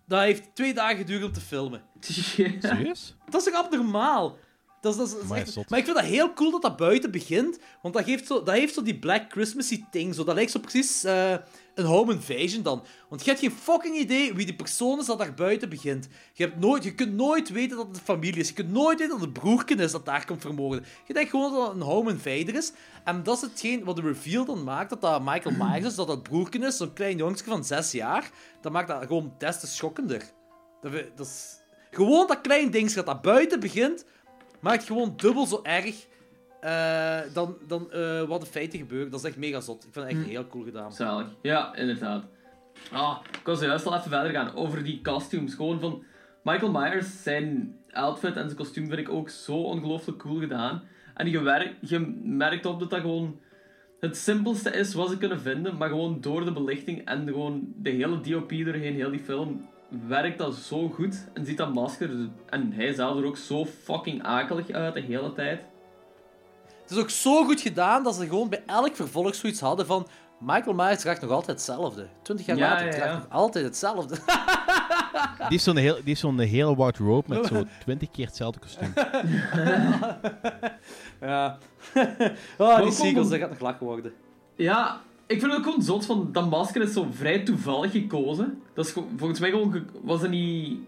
dat 0.06 0.20
heeft 0.20 0.54
twee 0.54 0.74
dagen 0.74 0.96
geduurd 0.96 1.24
om 1.24 1.32
te 1.32 1.40
filmen. 1.40 1.82
Serieus? 2.00 3.16
Dat 3.30 3.40
is 3.40 3.52
toch 3.52 3.64
abnormaal? 3.64 4.36
Dat 4.80 4.92
is, 4.92 4.98
dat 4.98 5.06
is, 5.06 5.12
dat 5.12 5.22
is 5.22 5.26
Amai, 5.28 5.40
echt- 5.42 5.52
zot. 5.52 5.70
Maar 5.70 5.78
ik 5.78 5.84
vind 5.84 5.96
dat 5.96 6.06
heel 6.06 6.32
cool 6.32 6.50
dat 6.50 6.62
dat 6.62 6.76
buiten 6.76 7.10
begint. 7.10 7.58
Want 7.82 7.94
dat, 7.94 8.04
geeft 8.04 8.26
zo, 8.26 8.42
dat 8.42 8.54
heeft 8.54 8.74
zo 8.74 8.82
die 8.82 8.98
Black 8.98 9.32
Christmassy 9.32 9.84
ding. 9.90 10.14
Zo. 10.14 10.24
Dat 10.24 10.34
lijkt 10.34 10.50
zo 10.50 10.58
precies 10.58 11.04
eh, 11.04 11.34
een 11.74 11.84
home 11.84 12.12
invasion 12.12 12.62
dan. 12.62 12.84
Want 13.08 13.24
je 13.24 13.28
hebt 13.30 13.42
geen 13.42 13.52
fucking 13.52 13.96
idee 13.96 14.34
wie 14.34 14.46
die 14.46 14.56
persoon 14.56 14.98
is 14.98 15.06
dat 15.06 15.18
daar 15.18 15.34
buiten 15.34 15.68
begint. 15.68 16.08
Je, 16.32 16.44
hebt 16.44 16.58
nooit, 16.58 16.84
je 16.84 16.94
kunt 16.94 17.14
nooit 17.14 17.48
weten 17.48 17.76
dat 17.76 17.86
het 17.86 17.96
een 17.96 18.02
familie 18.02 18.40
is. 18.40 18.48
Je 18.48 18.54
kunt 18.54 18.72
nooit 18.72 18.98
weten 18.98 19.18
dat 19.18 19.26
het 19.26 19.32
broerken 19.32 19.78
is 19.78 19.92
dat 19.92 20.04
daar 20.04 20.24
komt 20.26 20.40
vermoorden. 20.40 20.84
Je 21.06 21.14
denkt 21.14 21.30
gewoon 21.30 21.52
dat 21.52 21.66
het 21.66 21.76
een 21.76 21.82
home 21.82 22.10
invader 22.10 22.54
is. 22.54 22.72
En 23.04 23.22
dat 23.22 23.36
is 23.36 23.42
hetgeen 23.42 23.84
wat 23.84 23.96
de 23.96 24.02
reveal 24.02 24.44
dan 24.44 24.64
maakt. 24.64 24.90
Dat 24.90 25.00
dat 25.00 25.22
Michael 25.22 25.54
Myers 25.66 25.86
is, 25.86 25.94
dat 25.94 26.06
dat 26.06 26.22
broerken 26.22 26.62
is. 26.62 26.76
Zo'n 26.76 26.92
klein 26.92 27.16
jongetje 27.16 27.44
van 27.44 27.64
zes 27.64 27.92
jaar. 27.92 28.30
Dat 28.60 28.72
maakt 28.72 28.88
dat 28.88 29.06
gewoon 29.06 29.34
des 29.38 29.60
te 29.60 29.66
schokkender. 29.66 30.22
Dat, 31.16 31.26
is... 31.26 31.58
Gewoon 31.90 32.26
dat 32.26 32.40
klein 32.40 32.70
ding 32.70 32.92
dat 32.92 33.06
dat 33.06 33.22
buiten 33.22 33.60
begint, 33.60 34.04
maakt 34.60 34.84
gewoon 34.84 35.12
dubbel 35.16 35.46
zo 35.46 35.60
erg 35.62 36.06
eh, 36.60 37.20
dan, 37.32 37.56
dan 37.66 37.92
eh, 37.92 38.22
wat 38.22 38.40
de 38.40 38.46
feiten 38.46 38.78
gebeuren. 38.78 39.10
Dat 39.10 39.20
is 39.20 39.26
echt 39.26 39.36
mega 39.36 39.60
zot. 39.60 39.84
Ik 39.84 39.92
vind 39.92 40.06
het 40.06 40.16
echt 40.16 40.26
heel 40.26 40.46
cool 40.46 40.64
gedaan. 40.64 40.92
Zalig. 40.92 41.26
Ja, 41.42 41.74
inderdaad. 41.76 42.24
Ah, 42.92 43.18
ik 43.38 43.46
was 43.46 43.60
juist 43.60 43.86
al 43.86 43.96
even 43.96 44.10
verder 44.10 44.30
gaan 44.30 44.54
over 44.54 44.84
die 44.84 45.00
costumes. 45.02 45.54
Gewoon 45.54 45.80
van 45.80 46.02
Michael 46.42 46.70
Myers, 46.70 47.22
zijn 47.22 47.76
outfit 47.90 48.36
en 48.36 48.44
zijn 48.44 48.56
kostuum 48.56 48.86
vind 48.86 48.98
ik 48.98 49.08
ook 49.08 49.28
zo 49.28 49.56
ongelooflijk 49.56 50.18
cool 50.18 50.38
gedaan. 50.38 50.82
En 51.14 51.30
je, 51.30 51.74
je 51.80 51.98
merkt 52.22 52.66
op 52.66 52.80
dat 52.80 52.90
dat 52.90 53.00
gewoon 53.00 53.40
het 54.00 54.16
simpelste 54.16 54.70
is 54.70 54.94
wat 54.94 55.08
ze 55.08 55.18
kunnen 55.18 55.40
vinden, 55.40 55.76
maar 55.76 55.88
gewoon 55.88 56.20
door 56.20 56.44
de 56.44 56.52
belichting 56.52 57.04
en 57.04 57.26
gewoon 57.26 57.72
de 57.76 57.90
hele 57.90 58.20
DOP 58.20 58.50
doorheen, 58.50 58.94
heel 58.94 59.10
die 59.10 59.20
film, 59.20 59.68
werkt 60.08 60.38
dat 60.38 60.54
zo 60.54 60.88
goed. 60.88 61.28
En 61.32 61.46
ziet 61.46 61.56
dat 61.56 61.74
masker, 61.74 62.10
en 62.46 62.72
hij 62.72 62.92
zelf 62.92 63.18
er 63.18 63.24
ook 63.24 63.36
zo 63.36 63.64
fucking 63.64 64.22
akelig 64.22 64.70
uit 64.70 64.94
de 64.94 65.00
hele 65.00 65.32
tijd. 65.32 65.60
Het 66.82 66.90
is 66.90 66.98
ook 66.98 67.10
zo 67.10 67.44
goed 67.44 67.60
gedaan 67.60 68.02
dat 68.02 68.14
ze 68.14 68.26
gewoon 68.26 68.48
bij 68.48 68.62
elk 68.66 68.96
vervolg 68.96 69.34
zoiets 69.34 69.60
hadden 69.60 69.86
van... 69.86 70.06
Michael 70.40 70.74
Myers 70.74 71.00
draagt 71.00 71.20
nog 71.20 71.30
altijd 71.30 71.56
hetzelfde. 71.56 72.08
Twintig 72.22 72.46
jaar 72.46 72.56
Ja, 72.56 72.68
later 72.68 72.86
ja, 72.86 72.92
draagt 72.92 73.12
ja. 73.12 73.16
nog 73.18 73.26
altijd 73.30 73.64
hetzelfde. 73.64 74.16
Die 75.36 75.46
heeft 75.48 75.62
zo'n 75.62 75.76
heel, 75.76 75.94
die 75.94 76.02
heeft 76.04 76.20
zo'n 76.20 76.38
hele 76.38 76.74
wardrobe 76.76 77.34
met 77.34 77.46
zo 77.46 77.64
20 77.84 78.10
keer 78.10 78.26
hetzelfde 78.26 78.60
kostuum. 78.60 78.92
ja. 81.20 81.58
oh, 82.58 82.82
die 82.82 82.92
sequels, 82.92 83.28
dat 83.28 83.38
gaat 83.38 83.48
nog 83.48 83.60
lachen 83.60 83.86
worden. 83.86 84.12
Ja, 84.56 85.00
ik 85.30 85.40
vind 85.40 85.52
het 85.52 85.56
ook 85.56 85.64
gewoon 85.64 85.82
zot 85.82 86.06
van 86.06 86.28
dat 86.32 86.50
masker 86.50 86.82
is 86.82 86.92
zo 86.92 87.06
vrij 87.10 87.38
toevallig 87.38 87.92
gekozen. 87.92 88.62
Dat 88.74 88.86
is 88.86 88.92
volgens 89.16 89.40
mij 89.40 89.50
gewoon 89.50 89.72
ge- 89.72 89.84
was 90.02 90.20
het 90.20 90.30
niet 90.30 90.78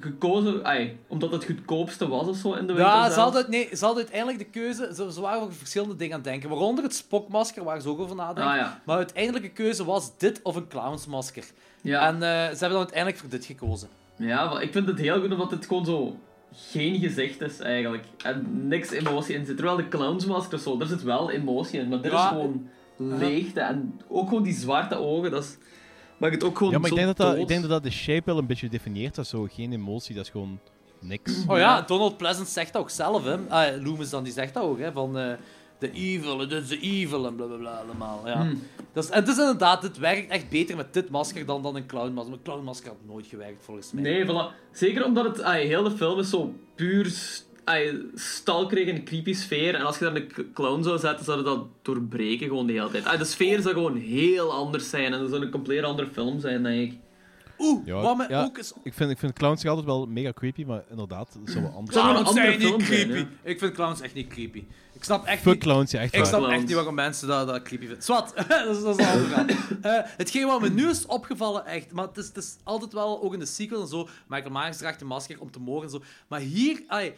gekozen 0.00 0.64
ai, 0.64 0.98
omdat 1.06 1.32
het 1.32 1.44
goedkoopste 1.44 2.08
was 2.08 2.26
of 2.26 2.36
zo 2.36 2.52
in 2.52 2.66
de 2.66 2.72
winkel. 2.72 2.92
Ja, 2.94 3.10
ze 3.10 3.20
hadden, 3.20 3.50
nee, 3.50 3.68
ze 3.76 3.84
hadden 3.84 4.02
uiteindelijk 4.02 4.38
de 4.38 4.60
keuze... 4.60 4.92
Ze, 4.94 5.12
ze 5.12 5.20
waren 5.20 5.40
over 5.40 5.54
verschillende 5.54 5.96
dingen 5.96 6.14
aan 6.14 6.20
het 6.20 6.28
denken. 6.28 6.48
Waaronder 6.48 6.84
het 6.84 6.94
spokmasker, 6.94 7.64
waar 7.64 7.80
ze 7.80 7.88
ook 7.88 7.98
over 8.00 8.16
nadenken. 8.16 8.52
Ah, 8.52 8.56
ja. 8.56 8.80
Maar 8.84 8.96
uiteindelijke 8.96 9.48
keuze 9.48 9.84
was 9.84 10.18
dit 10.18 10.40
of 10.42 10.56
een 10.56 10.68
clownsmasker. 10.68 11.44
Ja. 11.80 12.06
En 12.06 12.14
eh, 12.14 12.20
ze 12.20 12.26
hebben 12.48 12.68
dan 12.68 12.78
uiteindelijk 12.78 13.18
voor 13.18 13.28
dit 13.30 13.44
gekozen. 13.44 13.88
Ja, 14.16 14.48
maar 14.52 14.62
ik 14.62 14.72
vind 14.72 14.86
het 14.86 14.98
heel 14.98 15.20
goed 15.20 15.32
omdat 15.32 15.50
het 15.50 15.66
gewoon 15.66 15.84
zo 15.84 16.16
geen 16.54 16.98
gezicht 17.00 17.40
is 17.40 17.58
eigenlijk. 17.58 18.04
En 18.24 18.68
niks 18.68 18.90
emotie 18.90 19.34
in 19.34 19.46
zit. 19.46 19.56
Terwijl 19.56 19.76
de 19.76 19.88
clownsmasker 19.88 20.58
zo, 20.58 20.76
daar 20.76 20.88
zit 20.88 21.02
wel 21.02 21.30
emotie 21.30 21.80
in. 21.80 21.88
Maar 21.88 22.00
dit 22.02 22.12
is 22.12 22.20
gewoon 22.20 22.68
leegte. 23.08 23.60
En 23.60 24.00
ook 24.08 24.28
gewoon 24.28 24.42
die 24.42 24.54
zwarte 24.54 24.96
ogen, 24.96 25.30
dat 25.30 25.42
is, 25.44 25.56
maakt 26.16 26.34
het 26.34 26.44
ook 26.44 26.56
gewoon 26.56 26.72
Ja, 26.72 26.78
maar 26.78 26.90
ik 26.90 26.96
zo 26.96 27.02
denk, 27.02 27.16
dat 27.16 27.26
dat, 27.26 27.32
dood. 27.32 27.42
ik 27.42 27.48
denk 27.48 27.60
dat 27.60 27.70
dat 27.70 27.82
de 27.82 27.90
shape 27.90 28.22
wel 28.24 28.38
een 28.38 28.46
beetje 28.46 28.68
definieert. 28.68 29.14
Dat 29.14 29.24
is 29.24 29.30
zo 29.30 29.46
geen 29.50 29.72
emotie, 29.72 30.14
dat 30.14 30.24
is 30.24 30.30
gewoon 30.30 30.58
niks. 31.00 31.44
Oh 31.46 31.58
ja, 31.58 31.82
Donald 31.82 32.16
Pleasant 32.16 32.48
zegt 32.48 32.72
dat 32.72 32.82
ook 32.82 32.90
zelf, 32.90 33.24
hè. 33.24 33.36
Ah, 33.48 33.82
Loomis 33.82 34.10
dan, 34.10 34.24
die 34.24 34.32
zegt 34.32 34.54
dat 34.54 34.62
ook, 34.62 34.78
hè. 34.78 34.92
Van 34.92 35.18
eh 35.18 35.32
de 35.82 35.90
evil, 35.92 36.36
dit 36.36 36.52
is 36.52 36.68
de 36.68 36.80
evil 36.80 37.26
en 37.26 37.34
blablabla 37.34 37.70
allemaal, 37.70 38.22
ja. 38.24 38.40
Hmm. 38.40 38.62
Dat 38.92 39.04
is, 39.04 39.10
en 39.10 39.20
het 39.20 39.28
is 39.28 39.38
inderdaad, 39.38 39.82
het 39.82 39.98
werkt 39.98 40.30
echt 40.30 40.48
beter 40.48 40.76
met 40.76 40.94
dit 40.94 41.10
masker 41.10 41.46
dan, 41.46 41.62
dan 41.62 41.76
een 41.76 41.86
clownmasker. 41.86 42.32
Een 42.32 42.42
clownmasker 42.42 42.88
had 42.88 42.98
nooit 43.06 43.26
gewerkt, 43.26 43.64
volgens 43.64 43.92
mij. 43.92 44.02
Nee, 44.02 44.24
voilà. 44.24 44.70
Zeker 44.72 45.04
omdat 45.04 45.24
het, 45.24 45.42
ai, 45.42 45.66
heel 45.66 45.82
de 45.82 45.90
film 45.90 46.18
is 46.18 46.30
zo 46.30 46.54
puur 46.74 47.12
s- 47.64 47.68
ai, 47.70 48.10
stalkerig 48.14 48.88
en 48.88 49.04
creepy 49.04 49.32
sfeer. 49.32 49.74
En 49.74 49.82
als 49.84 49.98
je 49.98 50.04
daar 50.04 50.14
een 50.16 50.52
clown 50.54 50.82
zou 50.82 50.98
zetten, 50.98 51.24
zou 51.24 51.42
dat 51.42 51.66
doorbreken 51.82 52.46
gewoon 52.48 52.66
de 52.66 52.72
hele 52.72 52.90
tijd. 53.02 53.18
De 53.18 53.24
sfeer 53.24 53.60
zou 53.60 53.74
gewoon 53.74 53.96
heel 53.96 54.52
anders 54.52 54.90
zijn 54.90 55.12
en 55.12 55.18
dat 55.20 55.28
zou 55.30 55.42
een 55.42 55.50
compleet 55.50 55.82
andere 55.84 56.08
film 56.12 56.40
zijn, 56.40 56.62
denk 56.62 56.92
ik. 56.92 56.98
Oeh, 57.58 57.86
Ja, 57.86 58.00
wat 58.00 58.16
me 58.16 58.26
ja. 58.28 58.42
ook 58.44 58.58
is... 58.58 58.72
Ik 58.82 58.94
vind, 58.94 59.10
ik 59.10 59.18
vind 59.18 59.32
clowns 59.32 59.66
altijd 59.66 59.86
wel 59.86 60.06
mega 60.06 60.32
creepy, 60.32 60.64
maar 60.64 60.82
inderdaad, 60.90 61.38
dat 61.44 61.50
zou 61.52 61.62
wel 61.64 61.72
anders 61.72 61.96
een 61.96 62.02
Clowns 62.02 62.28
andere 62.28 62.46
zijn 62.46 62.58
niet 62.58 62.68
film 62.68 62.80
zijn, 62.80 63.08
creepy. 63.08 63.18
ja. 63.42 63.50
Ik 63.50 63.58
vind 63.58 63.72
clowns 63.72 64.00
echt 64.00 64.14
niet 64.14 64.26
creepy. 64.26 64.64
Ik 64.92 65.04
snap 65.04 65.24
echt 65.26 65.42
Fuck 65.42 65.52
niet... 65.52 65.62
clowns, 65.62 65.90
ja, 65.90 66.00
echt 66.00 66.12
Ik 66.12 66.18
waar. 66.18 66.28
snap 66.28 66.38
Clowns. 66.40 66.56
echt 66.58 66.66
niet 66.66 66.76
waarom 66.76 66.94
mensen 66.94 67.28
dat, 67.28 67.46
dat 67.46 67.62
creepy 67.62 67.84
vinden. 67.86 68.02
Zwat, 68.02 68.32
dat 68.48 68.66
is, 68.76 68.82
dat 68.82 68.98
is 68.98 69.06
een 69.06 69.12
ander 69.12 69.26
verhaal. 69.28 69.46
Eh, 69.82 70.08
Hetgeen 70.16 70.46
wat 70.46 70.60
me 70.60 70.68
nu 70.70 70.88
is 70.88 71.06
opgevallen, 71.06 71.66
echt, 71.66 71.92
maar 71.92 72.06
het 72.06 72.16
is, 72.16 72.26
het 72.26 72.36
is 72.36 72.56
altijd 72.64 72.92
wel, 72.92 73.22
ook 73.22 73.32
in 73.32 73.38
de 73.38 73.46
sequel 73.46 73.80
en 73.80 73.88
zo, 73.88 74.08
Michael 74.28 74.50
Myers 74.52 74.76
draagt 74.76 75.00
een 75.00 75.06
masker 75.06 75.40
om 75.40 75.50
te 75.50 75.60
mogen 75.60 75.84
en 75.84 75.90
zo. 75.90 76.02
Maar 76.28 76.40
hier, 76.40 76.82
ai, 76.86 77.12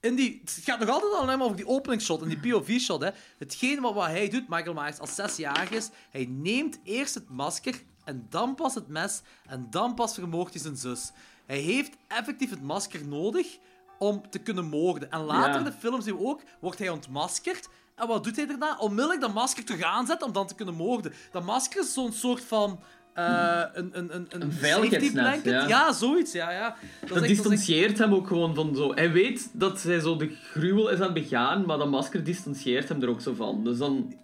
in 0.00 0.14
die, 0.14 0.40
het 0.44 0.58
gaat 0.64 0.78
nog 0.80 0.88
altijd 0.88 1.12
alleen 1.12 1.36
maar 1.38 1.46
over 1.46 1.56
die 1.56 1.66
openingsshot 1.68 2.22
en 2.22 2.28
die 2.28 2.38
POV-shot. 2.38 3.00
Hè. 3.02 3.10
Hetgeen 3.38 3.80
wat, 3.80 3.94
wat 3.94 4.06
hij 4.06 4.28
doet, 4.28 4.48
Michael 4.48 4.74
Myers, 4.74 4.98
als 4.98 5.14
zesjarig 5.14 5.70
is, 5.70 5.88
hij 6.10 6.26
neemt 6.28 6.78
eerst 6.84 7.14
het 7.14 7.28
masker 7.28 7.82
en 8.04 8.26
dan 8.30 8.54
pas 8.54 8.74
het 8.74 8.88
mes 8.88 9.22
en 9.46 9.66
dan 9.70 9.94
pas 9.94 10.14
vermoogt 10.14 10.52
hij 10.52 10.62
zijn 10.62 10.76
zus. 10.76 11.12
Hij 11.46 11.58
heeft 11.58 11.96
effectief 12.08 12.50
het 12.50 12.62
masker 12.62 13.06
nodig 13.06 13.58
om 13.98 14.30
te 14.30 14.38
kunnen 14.38 14.64
moorden. 14.68 15.10
En 15.10 15.20
later 15.20 15.52
Ja. 15.52 15.58
in 15.58 15.64
de 15.64 15.72
film 15.72 16.00
zien 16.02 16.16
we 16.16 16.24
ook, 16.24 16.40
wordt 16.60 16.78
hij 16.78 16.88
ontmaskerd. 16.88 17.68
En 17.94 18.06
wat 18.08 18.24
doet 18.24 18.36
hij 18.36 18.46
daarna? 18.46 18.76
Onmiddellijk 18.78 19.20
dat 19.20 19.34
masker 19.34 19.64
terug 19.64 19.82
aanzetten 19.82 20.26
om 20.26 20.32
dan 20.32 20.46
te 20.46 20.54
kunnen 20.54 20.74
moorden. 20.74 21.12
Dat 21.32 21.44
masker 21.44 21.80
is 21.82 21.92
zo'n 21.92 22.12
soort 22.12 22.44
van... 22.44 22.80
eh, 23.14 23.62
een, 23.72 23.90
een, 23.98 24.14
een, 24.14 24.26
een, 24.28 24.52
safety 24.62 25.12
blanket. 25.12 25.68
ja. 25.68 25.92
zoiets, 25.92 26.32
ja, 26.32 26.50
ja. 26.50 26.76
Dat, 27.00 27.08
Dat 27.08 27.18
echt- 27.18 27.28
distancieert 27.28 27.98
hem 27.98 28.14
ook 28.14 28.26
gewoon 28.26 28.54
van 28.54 28.76
zo. 28.76 28.94
Hij 28.94 29.12
weet 29.12 29.48
dat 29.52 29.82
hij 29.82 30.00
zo 30.00 30.16
de 30.16 30.36
gruwel 30.50 30.88
is 30.88 30.96
aan 30.98 31.02
het 31.02 31.14
begaan, 31.14 31.64
maar 31.66 31.78
dat 31.78 31.90
masker 31.90 32.24
distancieert 32.24 32.88
hem 32.88 33.02
er 33.02 33.08
ook 33.08 33.20
zo 33.20 33.34
van. 33.34 33.64
Dus 33.64 33.78
dan 33.78 34.14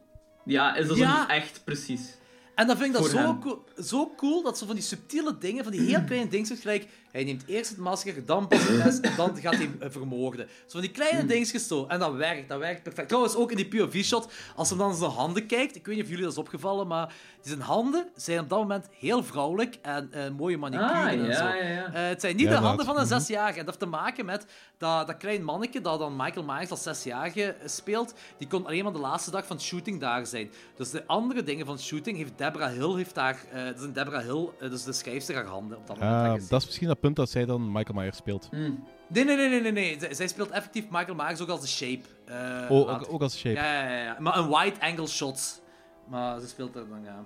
ja, 0.44 0.74
is 0.76 0.86
dat 0.88 0.96
Ja. 0.96 1.20
niet 1.20 1.28
echt 1.28 1.60
precies. 1.64 2.16
En 2.54 2.66
dan 2.66 2.76
vind 2.76 2.88
ik 2.96 3.02
dat 3.02 3.10
zo 3.10 3.60
zo 3.82 4.12
cool, 4.16 4.42
dat 4.42 4.58
zo 4.58 4.66
van 4.66 4.74
die 4.74 4.84
subtiele 4.84 5.38
dingen, 5.38 5.62
van 5.62 5.72
die 5.72 5.80
heel 5.80 6.02
kleine 6.04 6.28
dingetjes, 6.28 6.60
gelijk, 6.60 6.86
hij 7.16 7.24
neemt 7.24 7.42
eerst 7.46 7.70
het 7.70 7.78
masker, 7.78 8.26
dan 8.26 8.48
pas 8.48 8.68
het 8.68 8.84
mes, 8.84 9.00
en 9.00 9.12
dan 9.16 9.36
gaat 9.36 9.54
hij 9.54 9.70
eh, 9.80 9.90
vermoorden. 9.90 10.46
Zo 10.48 10.52
van 10.68 10.80
die 10.80 10.90
kleine 10.90 11.18
Hmm. 11.18 11.28
dingetjes 11.28 11.66
zo. 11.66 11.86
En 11.86 11.98
dat 11.98 12.14
werkt, 12.14 12.48
dat 12.48 12.58
werkt 12.58 12.82
perfect. 12.82 13.08
Trouwens, 13.08 13.34
ook 13.36 13.50
in 13.50 13.56
die 13.56 13.68
POV-shot, 13.68 14.32
als 14.56 14.68
hij 14.68 14.78
dan 14.78 14.94
zijn 14.94 15.10
handen 15.10 15.46
kijkt, 15.46 15.76
ik 15.76 15.86
weet 15.86 15.94
niet 15.94 16.04
of 16.04 16.10
jullie 16.10 16.24
dat 16.24 16.32
is 16.32 16.38
opgevallen, 16.38 16.86
maar 16.86 17.14
zijn 17.42 17.60
handen 17.60 18.08
zijn 18.16 18.40
op 18.40 18.48
dat 18.48 18.58
moment 18.58 18.86
heel 18.98 19.24
vrouwelijk 19.24 19.78
en 19.82 20.08
eh, 20.12 20.30
mooie 20.30 20.56
manicure 20.58 20.92
Ah, 20.92 21.06
en 21.08 21.24
ja, 21.24 21.32
zo. 21.36 21.44
ja, 21.44 21.54
ja. 21.68 21.92
Eh, 21.92 22.08
het 22.08 22.20
zijn 22.20 22.36
niet 22.36 22.44
Ja, 22.46 22.50
de 22.50 22.56
handen 22.66 22.86
van 22.86 22.98
een 22.98 23.06
zesjarige. 23.06 23.58
En 23.58 23.64
dat 23.64 23.66
heeft 23.66 23.78
te 23.78 23.86
maken 23.86 24.24
met 24.24 24.46
dat, 24.78 25.06
dat 25.06 25.16
klein 25.16 25.44
manneke 25.44 25.80
dat 25.80 25.98
dan 25.98 26.16
Michael 26.16 26.44
Myers 26.46 26.70
als 26.70 26.82
zesjarige 26.82 27.56
speelt, 27.64 28.14
die 28.38 28.48
kon 28.48 28.66
alleen 28.66 28.84
maar 28.84 28.92
de 28.92 28.98
laatste 28.98 29.30
dag 29.30 29.46
van 29.46 29.56
het 29.56 29.64
shooting 29.64 30.00
daar 30.00 30.26
zijn. 30.26 30.50
Dus 30.76 30.90
de 30.90 31.06
andere 31.06 31.42
dingen 31.42 31.66
van 31.66 31.74
het 31.74 31.84
shooting 31.84 32.16
heeft 32.16 32.32
Deborah 32.38 32.72
Hill 32.72 32.94
heeft 32.96 33.14
daar... 33.14 33.44
eh 33.52 33.64
dat 33.64 33.76
is 33.76 33.82
een 33.82 33.92
Deborah 33.92 34.22
Hill, 34.24 34.68
dus 34.70 34.84
de 34.84 34.92
schrijfster, 34.92 35.34
haar 35.34 35.44
handen 35.44 35.76
op 35.78 35.86
dat 35.86 35.98
moment 35.98 36.42
Ah, 36.42 36.48
dat 36.48 36.60
is 36.60 36.66
misschien 36.66 36.88
dat 36.88 37.00
punt 37.06 37.16
dat 37.16 37.30
zij 37.30 37.44
dan 37.44 37.72
Michael 37.72 37.98
Myers 37.98 38.16
speelt. 38.16 38.48
Hmm. 38.50 38.84
Nee, 39.08 39.24
nee, 39.24 39.36
nee, 39.36 39.48
nee, 39.48 39.60
nee. 39.60 39.72
nee. 39.72 39.96
Zij, 40.00 40.14
zij 40.14 40.28
speelt 40.28 40.50
effectief 40.50 40.84
Michael 40.90 41.14
Myers 41.14 41.40
ook 41.40 41.48
als 41.48 41.60
de 41.60 41.66
Shape. 41.66 42.00
eh, 42.24 42.70
oh, 42.70 42.90
ook, 42.90 43.06
ook 43.12 43.22
als 43.22 43.38
shape. 43.38 43.54
Ja, 43.54 43.72
ja, 43.82 43.88
ja, 43.90 44.02
ja. 44.04 44.16
Maar 44.18 44.38
een 44.38 44.48
wide 44.48 44.80
angle 44.80 45.06
shots. 45.06 45.60
Maar 46.08 46.40
ze 46.40 46.48
speelt 46.48 46.76
er 46.76 46.88
dan, 46.88 47.02
ja. 47.04 47.24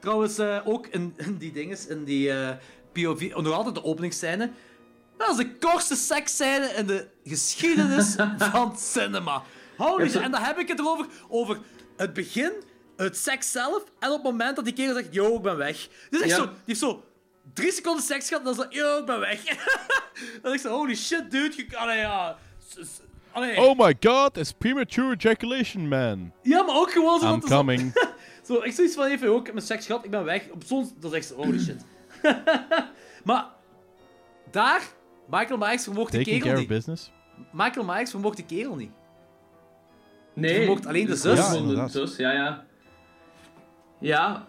Trouwens, 0.00 0.38
eh, 0.38 0.58
ook 0.64 0.86
in, 0.86 1.14
in 1.16 1.36
die 1.36 1.52
dinges, 1.52 1.86
in 1.86 2.04
die 2.04 2.32
eh, 2.32 2.56
POV, 2.92 3.32
nog 3.36 3.52
altijd 3.52 3.74
de 3.74 3.84
openingsscène. 3.84 4.50
Dat 5.16 5.30
is 5.30 5.36
de 5.36 5.54
kortste 5.58 5.94
seksscène 5.96 6.66
in 6.76 6.86
de 6.86 7.08
geschiedenis 7.24 8.16
van 8.52 8.76
cinema. 8.78 9.42
Holy 9.76 10.08
shit. 10.10 10.20
En 10.22 10.30
dan 10.30 10.42
heb 10.42 10.58
ik 10.58 10.68
het 10.68 10.78
erover, 10.78 11.06
over 11.28 11.58
het 11.96 12.12
begin, 12.12 12.52
het 12.96 13.16
seks 13.16 13.50
zelf, 13.50 13.84
en 13.98 14.08
op 14.08 14.14
het 14.14 14.22
moment 14.24 14.56
dat 14.56 14.64
die 14.64 14.74
kerel 14.74 14.94
zegt, 14.94 15.14
yo, 15.14 15.34
ik 15.36 15.42
ben 15.42 15.56
weg. 15.56 15.88
Dus 16.10 16.20
echt 16.20 16.30
Ja. 16.30 16.36
zo, 16.36 16.44
die 16.44 16.54
heeft 16.64 16.80
zo 16.80 17.04
drie 17.58 17.72
seconden 17.72 18.02
seks 18.02 18.28
gehad, 18.28 18.46
en 18.46 18.54
dan 18.54 18.64
is 18.64 18.70
dat, 18.70 18.74
yo, 18.74 18.98
ik 18.98 19.04
ben 19.06 19.20
weg. 19.20 19.42
dan 20.42 20.52
ik 20.52 20.60
zo, 20.60 20.70
holy 20.70 20.94
shit, 20.94 21.30
dude, 21.30 21.66
ja... 21.70 22.36
allee. 23.32 23.60
Oh 23.60 23.78
my 23.78 23.96
god, 24.00 24.36
it's 24.36 24.52
premature 24.52 25.16
ejaculation, 25.18 25.88
man. 25.88 26.32
Ja, 26.42 26.62
maar 26.62 26.76
ook 26.76 26.90
gewoon 26.90 27.20
zo... 27.20 27.34
I'm 27.34 27.40
zo- 27.40 27.56
coming. 27.56 27.92
Zo, 28.46 28.62
ik 28.62 28.72
zoiets 28.72 28.94
van 28.94 29.04
even, 29.04 29.28
ook, 29.28 29.38
ik 29.38 29.44
heb 29.44 29.54
mijn 29.54 29.66
seks 29.66 29.86
gehad, 29.86 30.04
ik 30.04 30.10
ben 30.10 30.24
weg. 30.24 30.48
Op 30.50 30.62
zo'n... 30.66 30.90
Dat 31.00 31.10
is 31.12 31.16
echt 31.16 31.26
zo, 31.26 31.34
holy 31.34 31.58
shit. 31.58 31.84
maar, 33.24 33.46
daar, 34.50 34.82
Michael 35.30 35.58
Myers 35.58 35.82
vermocht 35.82 36.12
de 36.12 36.22
kerel 36.22 36.38
care 36.40 36.52
of 36.52 36.58
niet. 36.58 36.68
business. 36.68 37.10
Michael 37.52 37.84
Myers 37.84 38.10
vermocht 38.10 38.36
de 38.36 38.44
kerel 38.44 38.74
niet. 38.76 38.90
Nee. 40.34 40.52
Je 40.52 40.58
vermocht 40.58 40.86
alleen 40.86 41.06
de 41.06 41.16
zus. 41.16 41.38
Ja, 41.38 41.52
de 41.52 41.88
zus, 41.90 42.16
ja, 42.16 42.32
ja. 42.32 42.64
Ja. 44.00 44.46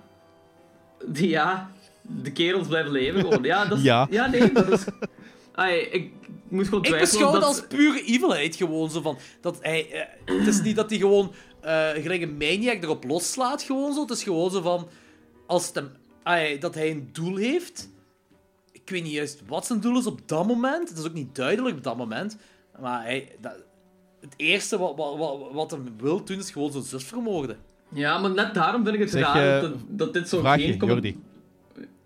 Die, 1.05 1.29
ja. 1.29 1.69
De 2.23 2.31
kerels 2.31 2.67
blijven 2.67 2.91
leven 2.91 3.21
gewoon. 3.21 3.43
Ja, 3.43 3.65
dat 3.65 3.77
is... 3.77 3.83
Ja. 3.83 4.07
Ja, 4.09 4.27
nee, 4.27 4.51
dat 4.51 4.71
is... 4.71 4.83
Ai, 5.51 5.79
ik 5.79 6.11
moet 6.47 6.65
gewoon 6.65 6.83
Ik 6.83 6.87
twijfelen 6.87 6.99
beschouw 6.99 7.31
het 7.31 7.41
dat... 7.41 7.49
als 7.49 7.67
pure 7.67 8.03
evilheid 8.03 8.55
gewoon, 8.55 8.89
zo 8.89 9.01
van... 9.01 9.17
Dat 9.41 9.57
hij... 9.61 9.91
eh, 9.91 10.37
het 10.37 10.47
is 10.47 10.61
niet 10.61 10.75
dat 10.75 10.89
hij 10.89 10.99
gewoon 10.99 11.33
eh, 11.61 11.89
gelijk 11.89 12.21
een 12.21 12.37
maniac 12.37 12.83
erop 12.83 13.03
loslaat, 13.03 13.61
gewoon 13.61 13.93
zo. 13.93 14.01
Het 14.01 14.09
is 14.09 14.23
gewoon 14.23 14.51
zo 14.51 14.61
van... 14.61 14.87
Als 15.47 15.65
het 15.65 15.75
hem, 15.75 15.91
ai, 16.23 16.59
dat 16.59 16.75
hij 16.75 16.91
een 16.91 17.09
doel 17.11 17.35
heeft... 17.35 17.89
Ik 18.71 18.89
weet 18.89 19.03
niet 19.03 19.13
juist 19.13 19.41
wat 19.47 19.65
zijn 19.65 19.79
doel 19.79 19.97
is 19.97 20.05
op 20.05 20.19
dat 20.25 20.47
moment. 20.47 20.89
Het 20.89 20.97
is 20.97 21.05
ook 21.05 21.13
niet 21.13 21.35
duidelijk 21.35 21.77
op 21.77 21.83
dat 21.83 21.97
moment. 21.97 22.37
Maar 22.79 23.03
hij... 23.03 23.35
Dat, 23.41 23.53
het 24.21 24.33
eerste 24.37 24.77
wat, 24.77 24.95
wat, 24.95 25.17
wat, 25.17 25.51
wat 25.51 25.71
hem 25.71 25.93
wil 25.97 26.23
doen, 26.23 26.37
is 26.37 26.51
gewoon 26.51 26.71
zijn 26.71 26.83
zus 26.83 27.03
vermoorden. 27.03 27.57
Ja, 27.93 28.17
maar 28.17 28.31
net 28.31 28.53
daarom 28.53 28.83
vind 28.83 28.95
ik 28.95 29.01
het 29.01 29.09
Zeg, 29.09 29.23
raar 29.23 29.61
dat, 29.61 29.73
dat 29.87 30.13
dit 30.13 30.29
zo 30.29 30.39
Vraagje, 30.39 30.77
geen... 30.79 30.87
Jordi. 30.87 31.19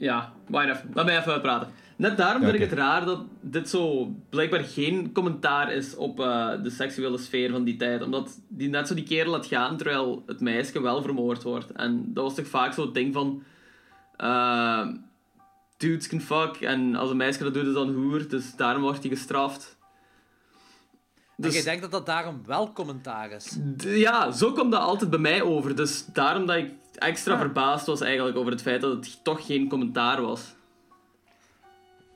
Ja, 0.04 0.34
wacht 0.48 0.70
even. 0.70 0.90
Laat 0.94 1.06
mij 1.06 1.18
even 1.20 1.32
uitpraten. 1.32 1.68
Net 1.96 2.18
daarom 2.18 2.42
vind 2.44 2.54
ik 2.54 2.60
het 2.62 2.72
raar 2.72 3.06
dat 3.06 3.20
dit 3.42 3.70
zo 3.70 4.12
blijkbaar 4.30 4.64
geen 4.64 5.12
commentaar 5.12 5.74
is 5.74 5.96
op 5.96 6.20
eh, 6.20 6.50
de 6.64 6.70
seksuele 6.70 7.18
sfeer 7.18 7.52
van 7.52 7.64
die 7.64 7.76
tijd. 7.76 8.02
Omdat 8.02 8.40
die 8.48 8.70
net 8.70 8.88
zo 8.88 8.94
die 8.94 9.04
kerel 9.04 9.32
laat 9.32 9.46
gaan 9.46 9.78
terwijl 9.78 10.24
het 10.26 10.40
meisje 10.40 10.82
wel 10.82 11.02
vermoord 11.02 11.44
wordt. 11.44 11.72
En 11.72 12.14
dat 12.14 12.24
was 12.24 12.36
toch 12.36 12.48
vaak 12.48 12.74
zo 12.74 12.82
het 12.82 12.94
ding 12.94 13.14
van... 13.14 13.44
eh, 14.18 14.88
dudes 15.78 16.08
can 16.08 16.22
fuck. 16.22 16.56
En 16.62 16.96
als 16.96 17.10
een 17.10 17.18
meisje 17.18 17.44
dat 17.44 17.54
doet, 17.54 17.68
is 17.68 17.74
dan 17.74 17.94
hoer. 17.94 18.28
Dus 18.28 18.56
daarom 18.56 18.82
wordt 18.82 19.00
hij 19.04 19.10
gestraft. 19.10 19.73
Dus... 21.38 21.46
Dus 21.46 21.56
En 21.56 21.64
jij 21.64 21.64
denkt 21.64 21.82
dat 21.82 21.92
dat 21.92 22.06
daarom 22.16 22.42
wel 22.46 22.74
commentaar 22.74 23.32
is. 23.32 23.58
ja, 23.78 24.32
zo 24.32 24.52
komt 24.52 24.72
dat 24.72 24.82
altijd 24.82 25.10
bij 25.10 25.20
mij 25.20 25.42
over. 25.42 25.76
Dus 25.76 26.06
daarom 26.14 26.46
dat 26.46 26.56
ik 26.56 26.72
extra 26.96 27.34
Ah. 27.34 27.40
verbaasd 27.40 27.86
was 27.86 28.02
eigenlijk 28.02 28.38
over 28.38 28.52
het 28.52 28.62
feit 28.62 28.82
dat 28.82 28.92
het 28.92 29.20
toch 29.24 29.46
geen 29.46 29.70
commentaar 29.70 30.22
was. 30.22 30.42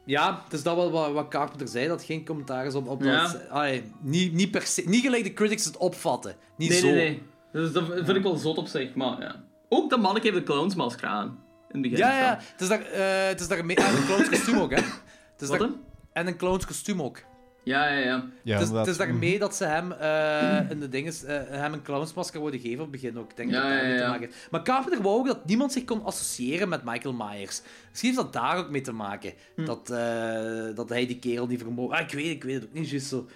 Ja, 0.06 0.42
het 0.44 0.54
is 0.54 0.64
dat 0.64 0.76
wat, 0.76 0.92
wat, 0.92 1.12
wat 1.12 1.28
Carpenter 1.28 1.68
zei, 1.68 1.88
dat 1.88 2.04
geen 2.04 2.26
commentaar 2.26 2.66
is 2.66 2.74
op, 2.76 2.88
op 2.88 3.04
Ja. 3.04 3.22
dat... 3.22 3.50
Allee, 3.50 3.92
niet, 4.02 4.34
niet, 4.34 4.52
per 4.52 4.62
se, 4.62 4.82
niet 4.86 5.02
gelijk 5.02 5.24
de 5.24 5.34
critics 5.34 5.66
het 5.66 5.78
opvatten. 5.78 6.36
Niet 6.58 6.70
Nee, 6.70 6.80
zo. 6.80 6.86
nee, 6.86 6.96
nee. 6.96 7.22
Dus 7.52 7.72
dat 7.72 7.84
vind 7.94 8.10
ik 8.18 8.24
wel 8.24 8.36
zot 8.36 8.58
op 8.58 8.68
zich, 8.68 8.96
maar 8.96 9.22
ja. 9.22 9.44
Ook 9.70 9.90
dat 9.90 10.00
manneke 10.00 10.26
heeft 10.28 10.40
de 10.40 10.44
clownsmasker 10.54 11.08
aan. 11.08 11.26
In 11.28 11.34
het 11.72 11.82
begin. 11.82 11.98
Ja, 11.98 12.20
ja, 12.20 12.38
het 12.52 12.62
is 12.62 12.68
daar, 12.68 12.82
eh, 12.82 13.28
het 13.28 13.40
is 13.40 13.48
daar 13.48 13.66
mee, 13.66 13.76
en 13.76 13.96
een 13.96 14.06
clowns 14.06 14.30
kostuum 14.30 14.60
ook, 14.60 14.70
hè. 14.72 14.82
Het 14.82 15.42
is 15.42 15.48
Wat 15.48 15.60
daar, 15.60 15.68
dan? 15.68 15.78
en 16.14 16.28
een 16.28 16.38
clowns 16.38 16.66
kostuum 16.66 17.02
ook. 17.02 17.22
Ja, 17.68 17.88
ja, 17.88 17.98
ja. 17.98 18.06
Ja, 18.06 18.54
het, 18.54 18.62
is, 18.62 18.68
inderdaad. 18.68 18.78
het 18.78 18.88
is 18.88 18.98
daarmee 18.98 19.40
dat 19.40 19.56
ze 19.56 19.66
hem, 19.66 19.92
eh, 19.92 20.70
in 20.70 20.80
de 20.80 20.90
dinges, 20.90 21.24
eh, 21.24 21.40
hem 21.48 21.74
een 21.74 21.82
clownsmasker 21.82 22.40
worden 22.40 22.60
gegeven 22.60 22.84
op 22.86 22.92
het 22.92 23.02
begin 23.02 23.18
ook. 23.18 23.30
Ik 23.30 23.38
denk 23.38 23.52
Ja, 23.52 23.62
dat 23.62 23.70
dat 23.72 23.82
ja, 23.82 23.88
mee 23.88 23.98
te 23.98 24.04
maken 24.04 24.20
heeft. 24.20 24.48
Maar 24.52 24.64
Carpenter 24.64 25.02
wou 25.02 25.18
ook 25.18 25.28
dat 25.28 25.46
niemand 25.46 25.72
zich 25.72 25.86
kon 25.86 26.04
associëren 26.04 26.70
met 26.70 26.84
Michael 26.84 27.14
Myers. 27.14 27.62
Misschien 27.90 28.10
heeft 28.10 28.22
dat 28.22 28.34
daar 28.34 28.58
ook 28.58 28.70
mee 28.70 28.82
te 28.82 28.92
maken. 28.92 29.34
Hm. 29.56 29.66
Dat, 29.66 29.90
eh, 29.90 30.76
dat 30.76 30.90
hij 30.90 31.08
die 31.08 31.20
kerel 31.20 31.48
niet 31.48 31.62
vermogen... 31.62 31.96
Ah, 31.96 32.02
ik 32.02 32.12
weet, 32.12 32.32
ik 32.32 32.44
weet 32.44 32.56
het 32.56 32.64
ook 32.64 32.74
niet 32.74 32.90
juist 32.90 33.08
zo. 33.08 33.28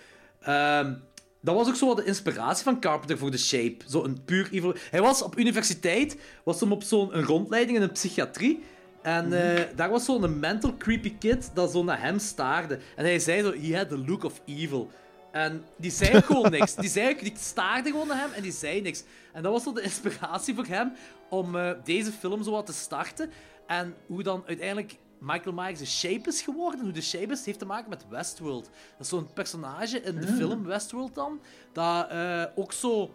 Ehm, 0.42 0.94
dat 1.42 1.56
was 1.56 1.68
ook 1.68 1.76
zo 1.76 1.88
wat 1.88 1.98
de 1.98 2.06
inspiratie 2.06 2.64
van 2.64 2.80
Carpenter 2.80 3.18
voor 3.18 3.32
The 3.32 3.38
Shape. 3.38 3.78
Zo 3.88 4.04
een 4.04 4.24
puur 4.26 4.48
evil... 4.52 4.76
Hij 4.92 5.02
was 5.02 5.22
op 5.22 5.38
universiteit, 5.38 6.18
was 6.44 6.60
hem 6.60 6.72
op 6.72 6.84
zo'n 6.84 7.18
een 7.18 7.24
rondleiding 7.24 7.78
in 7.78 7.84
een 7.84 7.92
psychiatrie. 7.92 8.64
En 9.02 9.34
eh, 9.34 9.64
daar 9.76 9.90
was 9.90 10.06
zo'n 10.06 10.40
mental 10.40 10.78
creepy 10.78 11.18
kid 11.18 11.52
dat 11.54 11.72
zo 11.72 11.84
naar 11.84 12.02
hem 12.02 12.20
staarde. 12.20 12.80
En 12.96 13.06
hij 13.06 13.20
zei 13.20 13.42
zo, 13.44 13.54
he 13.60 13.78
had 13.78 13.90
the 13.90 13.98
look 13.98 14.24
of 14.24 14.42
evil. 14.46 14.92
En 15.32 15.66
die 15.78 15.92
zei 15.92 16.22
gewoon 16.22 16.52
niks. 16.52 16.76
Die, 16.76 16.90
zei, 16.90 17.16
die 17.16 17.34
staarde 17.38 17.90
gewoon 17.90 18.08
naar 18.08 18.20
hem 18.20 18.32
en 18.32 18.42
die 18.42 18.52
zei 18.52 18.82
niks. 18.82 19.04
En 19.34 19.44
dat 19.44 19.52
was 19.52 19.64
zo 19.64 19.74
de 19.74 19.82
inspiratie 19.92 20.56
voor 20.56 20.66
hem 20.66 20.94
om 21.30 21.56
eh, 21.56 21.72
deze 21.84 22.12
film 22.12 22.44
zo 22.44 22.52
wat 22.52 22.66
te 22.66 22.74
starten. 22.74 23.32
En 23.68 23.96
hoe 24.06 24.24
dan 24.24 24.44
uiteindelijk 24.46 24.98
Michael 25.20 25.56
Myers 25.56 25.80
de 25.80 25.86
Shape 25.86 26.30
is 26.30 26.42
geworden. 26.42 26.80
Hoe 26.80 26.92
de 26.92 27.02
Shape 27.02 27.32
is, 27.32 27.46
heeft 27.46 27.60
te 27.60 27.66
maken 27.66 27.90
met 27.90 28.06
Westworld. 28.10 28.64
Dat 28.64 29.00
is 29.00 29.10
zo'n 29.10 29.34
personage 29.34 30.02
in 30.02 30.16
de 30.16 30.28
film 30.28 30.64
Westworld 30.64 31.16
dan, 31.16 31.42
dat 31.74 32.10
eh, 32.10 32.44
ook 32.56 32.74
zo 32.74 33.14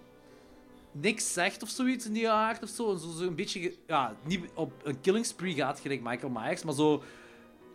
niks 1.00 1.32
zegt 1.32 1.62
of 1.62 1.68
zoiets 1.68 2.06
in 2.06 2.12
die 2.12 2.30
aard 2.30 2.62
of 2.62 2.68
zo. 2.68 2.92
En 2.92 2.98
zo, 2.98 3.10
zo 3.10 3.26
een 3.26 3.34
beetje, 3.34 3.74
ja, 3.86 4.14
niet 4.24 4.40
op 4.54 4.72
een 4.82 5.00
killing 5.00 5.26
spree 5.26 5.54
gaat 5.54 5.80
gelijk 5.80 6.02
Michael 6.02 6.32
Myers, 6.32 6.62
maar 6.64 6.74
zo 6.74 7.02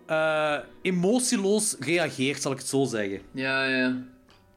eh, 0.06 0.58
emotieloos 0.82 1.76
reageert, 1.80 2.42
zal 2.42 2.52
ik 2.52 2.58
het 2.58 2.68
zo 2.68 2.84
zeggen. 2.86 3.22
Ja, 3.32 3.66
ja. 3.66 4.04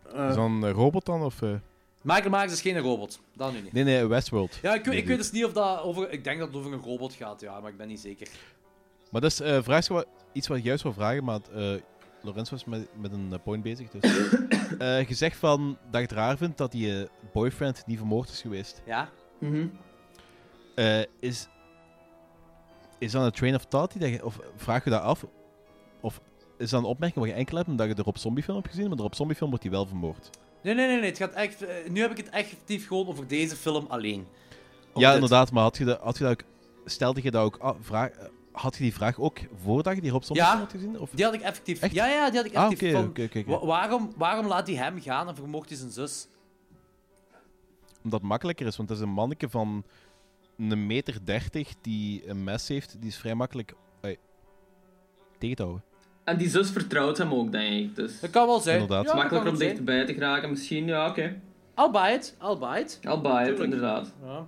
Is 0.06 0.34
dat 0.34 0.36
een 0.36 0.70
robot 0.70 1.06
dan? 1.06 1.22
Of, 1.22 1.42
eh? 1.42 1.54
Michael 2.02 2.30
Myers 2.30 2.52
is 2.52 2.60
geen 2.60 2.78
robot, 2.78 3.20
dat 3.36 3.52
nu 3.52 3.60
niet. 3.60 3.72
Nee, 3.72 3.84
nee, 3.84 4.06
Westworld. 4.06 4.58
Ja, 4.62 4.74
ik, 4.74 4.84
weet- 4.84 4.98
ik 4.98 5.06
weet 5.06 5.16
dus 5.16 5.30
niet 5.30 5.44
of 5.44 5.52
dat 5.52 5.82
over... 5.82 6.10
Ik 6.10 6.24
denk 6.24 6.38
dat 6.38 6.48
het 6.48 6.56
over 6.56 6.72
een 6.72 6.82
robot 6.82 7.14
gaat, 7.14 7.40
ja, 7.40 7.60
maar 7.60 7.70
ik 7.70 7.76
ben 7.76 7.88
niet 7.88 8.00
zeker. 8.00 8.28
Maar 9.10 9.20
dat 9.20 9.30
is 9.30 9.40
eh, 9.40 9.62
vraag 9.62 9.88
wat, 9.88 10.06
iets 10.32 10.46
wat 10.48 10.56
ik 10.58 10.64
juist 10.64 10.82
wil 10.82 10.92
vragen, 10.92 11.24
maar 11.24 11.40
uh, 11.56 11.74
Lorenz 12.22 12.50
was 12.50 12.64
met, 12.64 12.88
met 13.00 13.12
een 13.12 13.40
point 13.44 13.62
bezig. 13.62 13.90
Dus. 13.90 14.12
uh, 14.78 15.08
je 15.08 15.14
zegt 15.14 15.36
van 15.36 15.78
dat 15.90 16.00
je 16.00 16.06
het 16.06 16.12
raar 16.12 16.36
vindt 16.36 16.58
dat 16.58 16.72
die 16.72 17.08
boyfriend 17.34 17.82
niet 17.86 17.98
vermoord 17.98 18.28
is 18.28 18.40
geweest. 18.40 18.82
Ja. 18.86 19.08
Mhm. 19.38 19.66
is, 21.20 21.48
is 22.98 23.12
dat 23.12 23.24
een 23.24 23.30
train 23.30 23.54
of 23.54 23.64
thought? 23.64 23.92
Die 23.92 24.00
dat 24.00 24.10
je, 24.10 24.24
of 24.24 24.38
vraag 24.56 24.84
je 24.84 24.90
dat 24.90 25.02
af? 25.02 25.26
Of 26.00 26.20
is 26.58 26.70
dat 26.70 26.80
een 26.80 26.86
opmerking 26.86 27.20
wat 27.20 27.34
je 27.34 27.38
enkel 27.38 27.56
hebt 27.56 27.68
omdat 27.68 27.86
je 27.86 27.94
de 27.94 28.02
Rob 28.02 28.16
Zombie 28.16 28.44
film 28.44 28.56
hebt 28.56 28.68
gezien? 28.68 28.86
Maar 28.88 28.96
de 28.96 29.02
Rob 29.02 29.14
Zombie 29.14 29.36
film 29.36 29.48
wordt 29.48 29.64
hij 29.64 29.72
wel 29.72 29.86
vermoord. 29.86 30.30
Nee, 30.62 30.74
nee, 30.74 30.86
nee. 30.86 31.00
nee. 31.00 31.08
Het 31.08 31.18
gaat 31.18 31.32
echt, 31.32 31.64
nu 31.88 32.00
heb 32.00 32.10
ik 32.10 32.16
het 32.16 32.28
effectief 32.28 32.86
gewoon 32.86 33.06
over 33.06 33.26
deze 33.26 33.56
film 33.56 33.86
alleen. 33.88 34.26
ja, 34.94 35.12
inderdaad. 35.14 35.52
Maar 35.52 35.62
had 35.62 35.76
je, 35.76 35.84
dat, 35.84 36.00
had 36.00 36.18
je 36.18 36.24
dat 36.24 36.32
ook... 36.32 36.42
Stelde 36.84 37.22
je 37.22 37.30
dat 37.30 37.44
ook... 37.44 37.56
Ah, 37.56 37.76
vraag, 37.80 38.10
had 38.52 38.76
je 38.76 38.82
die 38.82 38.94
vraag 38.94 39.20
ook 39.20 39.38
voordat 39.62 39.94
je 39.94 40.00
die 40.00 40.10
Rob 40.10 40.22
Zombie 40.22 40.44
ja, 40.44 40.58
had 40.58 40.70
gezien? 40.70 41.00
Of? 41.00 41.10
die 41.10 41.24
had 41.24 41.34
ik 41.34 41.40
effectief. 41.40 41.92
Ja, 41.92 42.06
ja, 42.06 42.30
die 42.30 42.36
had 42.36 42.46
ik 42.46 42.52
effectief. 42.52 42.94
Ah, 42.94 43.04
okay, 43.04 43.24
okay, 43.24 43.42
okay, 43.42 43.66
waarom, 43.66 44.12
waarom 44.16 44.46
laat 44.46 44.66
hij 44.66 44.76
hem 44.76 45.00
gaan 45.00 45.28
en 45.28 45.34
vermoordt 45.34 45.68
hij 45.68 45.78
zijn 45.78 45.90
zus? 45.90 46.26
Omdat 48.04 48.20
het 48.20 48.28
makkelijker 48.28 48.66
is, 48.66 48.76
want 48.76 48.88
het 48.88 48.98
is 48.98 49.04
een 49.04 49.10
manneke 49.10 49.48
van 49.48 49.84
een 50.58 50.86
meter 50.86 51.24
dertig 51.24 51.74
die 51.80 52.28
een 52.28 52.44
mes 52.44 52.68
heeft, 52.68 52.96
die 53.00 53.08
is 53.08 53.16
vrij 53.16 53.34
makkelijk 53.34 53.74
tegen 55.38 55.56
te 55.56 55.62
houden. 55.62 55.84
En 56.24 56.36
die 56.36 56.48
zus 56.48 56.70
vertrouwt 56.70 57.18
hem 57.18 57.34
ook, 57.34 57.52
denk 57.52 57.72
ik. 57.72 57.96
Dus 57.96 58.20
dat 58.20 58.30
kan 58.30 58.46
wel 58.46 58.60
zijn. 58.60 58.80
Inderdaad. 58.80 59.04
het 59.04 59.14
is 59.14 59.20
makkelijker 59.20 59.52
om 59.52 59.58
dichterbij 59.58 60.04
te 60.04 60.14
geraken, 60.14 60.50
misschien. 60.50 60.86
Ja, 60.86 61.08
oké. 61.08 61.20
Okay. 61.20 61.40
I'll 61.76 61.90
buy 61.90 62.14
it. 62.14 62.36
I'll 62.42 62.58
buy 62.58 62.80
it. 62.80 63.00
I'll 63.02 63.20
buy 63.20 63.48
it, 63.48 63.60
inderdaad. 63.60 64.14
Ja. 64.24 64.46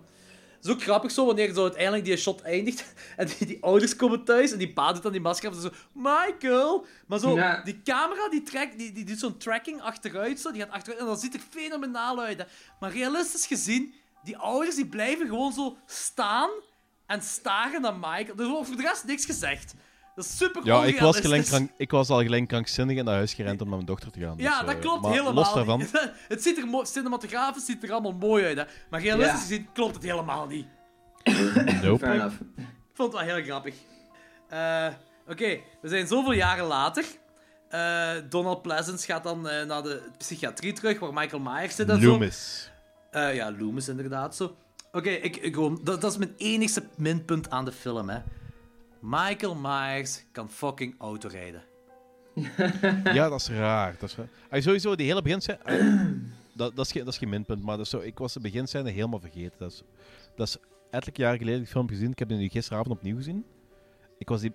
Het 0.66 0.76
is 0.76 0.82
ook 0.82 0.88
grappig 0.88 1.10
zo, 1.10 1.26
wanneer 1.26 1.54
zo 1.54 1.62
uiteindelijk 1.62 2.04
die 2.04 2.16
shot 2.16 2.40
eindigt 2.42 2.84
en 3.16 3.26
die, 3.26 3.46
die 3.46 3.62
ouders 3.62 3.96
komen 3.96 4.24
thuis 4.24 4.52
en 4.52 4.58
die 4.58 4.72
pa 4.72 4.92
doet 4.92 5.02
dan 5.02 5.12
die 5.12 5.20
masker 5.20 5.48
af 5.48 5.54
en 5.54 5.62
zo, 5.62 5.70
Michael! 5.92 6.86
Maar 7.06 7.18
zo, 7.18 7.34
Ja. 7.36 7.62
die 7.64 7.82
camera 7.84 8.28
die, 8.28 8.42
trekt, 8.42 8.78
die, 8.78 8.92
die 8.92 9.04
doet 9.04 9.18
zo'n 9.18 9.36
tracking 9.38 9.80
achteruit, 9.82 10.40
zo, 10.40 10.50
die 10.52 10.60
gaat 10.60 10.70
achteruit 10.70 11.00
en 11.00 11.06
dat 11.06 11.20
ziet 11.20 11.34
er 11.34 11.40
fenomenaal 11.50 12.20
uit. 12.20 12.38
Hè. 12.38 12.44
Maar 12.80 12.92
realistisch 12.92 13.46
gezien, 13.46 13.94
die 14.24 14.36
ouders 14.36 14.74
die 14.76 14.86
blijven 14.86 15.26
gewoon 15.26 15.52
zo 15.52 15.76
staan 15.86 16.50
en 17.06 17.22
staren 17.22 17.80
naar 17.80 17.96
Michael. 17.96 18.38
Er 18.38 18.46
wordt 18.46 18.66
voor 18.66 18.76
de 18.76 18.82
rest 18.82 19.04
niks 19.04 19.24
gezegd. 19.24 19.74
Dat 20.16 20.24
is 20.24 20.36
super 20.36 20.64
Ja, 20.64 20.84
ik 20.84 21.00
was, 21.00 21.20
gelijk 21.20 21.70
ik 21.76 21.90
was 21.90 22.08
al 22.08 22.22
gelijk 22.22 22.48
krankzinnig 22.48 23.02
naar 23.02 23.14
huis 23.14 23.34
gerend 23.34 23.60
om 23.60 23.66
naar 23.66 23.76
mijn 23.76 23.88
dochter 23.88 24.10
te 24.10 24.20
gaan. 24.20 24.34
Ja, 24.36 24.58
dus, 24.58 24.66
dat 24.66 24.74
eh, 24.74 24.80
klopt 24.80 25.02
maar 25.02 25.10
helemaal. 25.10 25.32
Los 25.34 25.54
daarvan, 25.54 25.78
niet. 25.78 26.10
het 26.28 26.42
ziet 26.42 26.58
er 26.58 26.86
cinematografisch 26.86 27.64
ziet 27.64 27.82
er 27.82 27.92
allemaal 27.92 28.12
mooi 28.12 28.44
uit, 28.44 28.56
hè. 28.56 28.64
maar 28.90 29.00
realistisch 29.00 29.34
Ja. 29.34 29.40
gezien 29.40 29.68
klopt 29.72 29.94
het 29.94 30.02
helemaal 30.02 30.46
niet. 30.46 30.66
nope. 31.82 31.98
Fair 31.98 32.14
enough. 32.14 32.40
Ik 32.56 32.92
vond 32.92 33.12
het 33.12 33.22
wel 33.24 33.34
heel 33.34 33.44
grappig. 33.44 33.74
Eh, 34.48 34.86
Oké, 35.28 35.58
we 35.80 35.88
zijn 35.88 36.06
zoveel 36.06 36.32
jaren 36.32 36.66
later. 36.66 37.04
Eh, 37.68 38.10
Donald 38.28 38.62
Pleasance 38.62 39.06
gaat 39.06 39.22
dan 39.22 39.48
eh, 39.48 39.66
naar 39.66 39.82
de 39.82 40.02
psychiatrie 40.18 40.72
terug, 40.72 40.98
waar 40.98 41.12
Michael 41.12 41.42
Myers 41.42 41.74
zit 41.74 41.88
en 41.88 42.00
zo. 42.00 42.08
Loomis. 42.10 42.70
Eh, 43.10 43.34
ja, 43.34 43.54
Loomis 43.58 43.88
inderdaad 43.88 44.36
zo. 44.36 44.56
Oké, 44.92 45.10
ik, 45.10 45.36
ik 45.36 45.54
gewoon, 45.54 45.80
dat, 45.84 46.00
dat 46.00 46.10
is 46.10 46.18
mijn 46.18 46.34
enigste 46.36 46.82
minpunt 46.96 47.50
aan 47.50 47.64
de 47.64 47.72
film, 47.72 48.08
hè. 48.08 48.18
Michael 49.00 49.54
Myers 49.54 50.24
kan 50.32 50.50
fucking 50.50 50.94
autorijden. 50.98 51.62
Ja, 53.04 53.28
dat 53.28 53.40
is 53.40 53.48
raar. 53.48 53.96
Dat 53.98 54.08
is 54.08 54.16
raar. 54.16 54.62
Sowieso, 54.62 54.96
die 54.96 55.06
hele 55.06 55.22
beginscène... 55.22 55.58
dat, 56.54 56.76
dat, 56.76 56.86
is 56.86 56.92
geen, 56.92 57.04
dat 57.04 57.12
is 57.12 57.18
geen 57.18 57.28
minpunt, 57.28 57.62
maar 57.62 57.86
zo, 57.86 57.98
ik 57.98 58.18
was 58.18 58.32
de 58.32 58.40
beginscène 58.40 58.90
helemaal 58.90 59.20
vergeten. 59.20 59.58
Dat 59.58 59.72
is, 59.72 59.82
dat 60.36 60.48
is 60.48 60.56
ettelijke 60.90 61.20
jaren 61.20 61.38
geleden 61.38 61.60
die 61.60 61.68
film 61.68 61.88
gezien. 61.88 62.10
Ik 62.10 62.18
heb 62.18 62.28
die 62.28 62.38
nu 62.38 62.48
gisteravond 62.48 62.96
opnieuw 62.96 63.16
gezien. 63.16 63.44
Ik 64.18 64.28
was 64.28 64.40
die... 64.40 64.52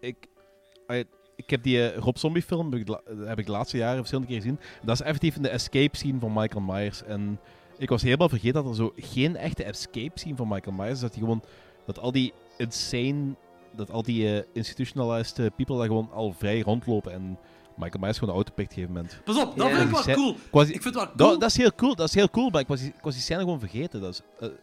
Ik... 0.00 0.16
ik 1.36 1.50
heb 1.50 1.62
die 1.62 1.90
eh, 1.90 1.98
Rob 1.98 2.16
Zombie 2.16 2.42
film 2.42 2.72
heb 2.72 2.80
ik, 2.80 2.98
heb 3.24 3.38
ik 3.38 3.46
de 3.46 3.52
laatste 3.52 3.76
jaren 3.76 3.96
verschillende 3.96 4.28
keer 4.28 4.40
gezien. 4.40 4.58
Dat 4.82 4.94
is 4.94 5.06
effectief 5.06 5.36
de 5.36 5.48
escape 5.48 5.96
scene 5.96 6.18
van 6.18 6.32
Michael 6.32 6.64
Myers. 6.64 7.02
En 7.02 7.40
ik 7.78 7.88
was 7.88 8.02
helemaal 8.02 8.28
vergeten 8.28 8.62
dat 8.62 8.66
er 8.66 8.76
zo 8.76 8.92
geen 8.96 9.36
echte 9.36 9.64
escape 9.64 10.18
scene 10.18 10.36
van 10.36 10.48
Michael 10.48 10.76
Myers 10.76 10.92
is. 10.92 11.00
Dat, 11.00 11.12
die 11.12 11.22
gewoon, 11.22 11.42
dat 11.86 11.98
al 11.98 12.12
die 12.12 12.32
insane... 12.56 13.34
Dat 13.76 13.90
al 13.90 14.02
die 14.02 14.38
eh, 14.38 14.44
institutionalized 14.52 15.38
eh, 15.38 15.46
people 15.56 15.76
daar 15.76 15.86
gewoon 15.86 16.10
al 16.12 16.34
vrij 16.38 16.60
rondlopen. 16.60 17.12
En 17.12 17.38
Michael 17.76 18.00
Myers 18.00 18.18
gewoon 18.18 18.34
een 18.34 18.40
auto 18.40 18.52
pikt 18.54 18.72
op 18.72 18.76
een 18.78 18.84
gegeven 18.84 18.94
moment. 18.94 19.20
Pas 19.24 19.36
op, 19.36 19.56
dat 19.56 19.68
Ja. 19.68 19.76
vind 19.76 19.88
ik 19.98 20.04
wel 20.04 20.14
cool. 20.16 20.30
Ik 20.30 20.36
was 20.50 20.66
die- 20.66 20.74
Ik 20.74 20.82
vind 20.82 20.94
het 20.94 21.04
wel 21.04 21.12
dat, 21.16 21.26
cool. 21.26 21.38
dat 21.38 21.50
is 21.50 21.56
heel 21.56 21.74
cool, 21.76 21.94
dat 21.94 22.08
is 22.08 22.14
heel 22.14 22.30
cool, 22.30 22.50
maar 22.50 22.60
ik 22.60 22.66
was 22.66 22.80
die, 22.80 22.88
ik 22.88 23.02
was 23.02 23.14
die 23.14 23.22
scène 23.22 23.40
gewoon 23.40 23.58
vergeten. 23.58 24.00
Dat 24.00 24.12
is, 24.12 24.20
eh, 24.40 24.48
ik 24.48 24.54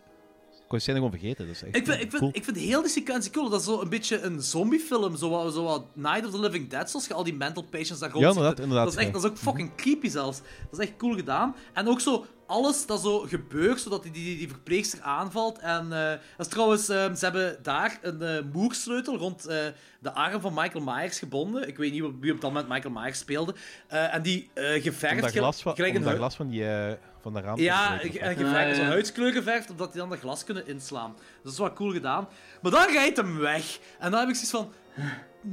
was 0.68 0.70
die 0.70 0.80
scène 0.80 0.96
gewoon 0.96 1.12
vergeten. 1.12 1.46
Dat 1.48 1.56
is 1.56 1.64
echt 1.64 1.76
Ik 1.76 1.86
vind, 1.86 2.02
ik, 2.02 2.12
vind, 2.12 2.36
ik 2.36 2.44
vind 2.44 2.58
heel 2.58 2.82
die 2.82 2.90
sequentie 2.92 3.32
cool. 3.32 3.50
Dat 3.50 3.60
is 3.60 3.66
zo 3.66 3.82
een 3.82 3.90
beetje 3.90 4.22
een 4.22 4.42
zombiefilm. 4.42 5.16
Zo 5.16 5.30
wat, 5.30 5.54
zo 5.54 5.64
wat 5.64 5.84
Night 5.94 6.26
of 6.26 6.32
the 6.32 6.40
Living 6.40 6.70
Dead, 6.70 6.90
zoals 6.90 7.08
je 7.08 7.14
al 7.14 7.24
die 7.24 7.34
mental 7.36 7.64
patients 7.64 8.00
daar 8.00 8.10
rond 8.12 8.24
Ja, 8.24 8.30
inderdaad, 8.30 8.60
inderdaad, 8.60 8.84
Dat 8.86 8.94
is, 8.94 9.00
echt, 9.00 9.08
ja. 9.08 9.14
dat 9.14 9.24
is 9.24 9.30
ook 9.30 9.38
fucking 9.38 9.76
creepy 9.76 10.10
zelfs. 10.10 10.42
Dat 10.70 10.80
is 10.80 10.86
echt 10.88 10.98
cool 10.98 11.16
gedaan. 11.16 11.56
En 11.74 11.88
ook 11.88 12.00
zo 12.02 12.26
alles 12.52 12.86
dat 12.86 13.02
zo 13.02 13.20
gebeurt, 13.20 13.82
zodat 13.82 14.04
die, 14.04 14.12
die, 14.12 14.38
die 14.38 14.48
verpleegster 14.50 15.02
aanvalt. 15.02 15.60
En 15.60 15.84
eh, 15.94 16.10
dat 16.38 16.46
is 16.46 16.48
trouwens, 16.48 16.90
eh, 16.90 17.14
ze 17.14 17.26
hebben 17.26 17.58
daar 17.64 18.00
een 18.02 18.22
eh, 18.22 18.44
moersleutel 18.54 19.18
rond 19.18 19.46
eh, 19.46 19.58
de 20.00 20.12
arm 20.14 20.42
van 20.42 20.54
Michael 20.54 20.84
Myers 20.84 21.20
gebonden. 21.20 21.68
Ik 21.68 21.78
weet 21.78 21.92
niet 21.92 22.04
wie 22.20 22.34
op 22.34 22.42
dat 22.42 22.52
moment 22.54 22.70
Michael 22.70 22.94
Myers 22.94 23.20
speelde. 23.20 23.56
Eh, 23.88 24.14
en 24.14 24.22
die 24.22 24.50
eh 24.54 24.74
om 24.76 24.82
geverfd... 24.82 25.22
dat 25.22 25.32
gel- 25.32 25.42
glas 25.42 25.62
van, 25.62 25.72
om 25.86 26.04
dat 26.04 26.16
glas 26.16 26.36
van, 26.36 26.50
die, 26.50 26.68
eh, 26.68 26.94
van 27.22 27.34
de 27.34 27.42
raam 27.42 27.56
te 27.56 27.62
ja, 27.62 27.98
ge- 27.98 28.08
wat? 28.20 28.34
geverfd, 28.38 28.70
Ah, 28.70 28.76
zo'n 28.76 28.86
huidskleur 28.86 29.32
geverfd, 29.32 29.70
omdat 29.70 29.92
die 29.92 30.02
dan 30.02 30.10
dat 30.10 30.20
glas 30.20 30.44
kunnen 30.44 30.68
inslaan. 30.68 31.14
Dus 31.18 31.24
dat 31.44 31.52
is 31.54 31.60
wel 31.60 31.74
cool 31.74 31.92
gedaan. 31.92 32.28
Maar 32.62 32.72
dan 32.72 32.88
rijdt 32.92 33.18
hem 33.18 33.38
weg. 33.38 33.80
En 34.00 34.12
dan 34.12 34.20
heb 34.20 34.30
ik 34.30 34.36
zoiets 34.36 34.52
van... 34.52 34.72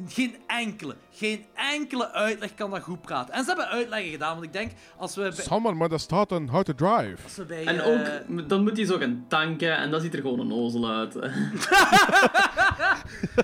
Geen 0.09 0.37
enkele, 0.47 0.95
geen 1.11 1.45
enkele 1.55 2.13
uitleg 2.13 2.55
kan 2.55 2.71
dat 2.71 2.83
goed 2.83 3.01
praten. 3.01 3.35
En 3.35 3.41
ze 3.41 3.49
hebben 3.49 3.69
uitleggen 3.69 4.11
gedaan, 4.11 4.33
want 4.33 4.45
ik 4.45 4.53
denk, 4.53 4.73
als 4.97 5.15
we 5.15 5.21
bij... 5.21 5.31
Must 5.75 5.91
have 5.91 6.07
taught 6.07 6.33
on 6.33 6.49
how 6.49 6.63
to 6.63 6.75
drive. 6.75 7.23
Als 7.25 7.37
we 7.37 7.45
bij 7.45 7.65
En 7.65 7.81
eh, 7.81 7.87
ook, 7.87 8.49
dan 8.49 8.63
moet 8.63 8.77
hij 8.77 8.87
zo 8.87 8.99
gaan 8.99 9.25
tanken 9.29 9.77
en 9.77 9.91
dat 9.91 10.03
ziet 10.03 10.15
er 10.15 10.21
gewoon 10.21 10.41
een 10.41 10.53
ozel 10.53 10.91
uit. 10.91 11.15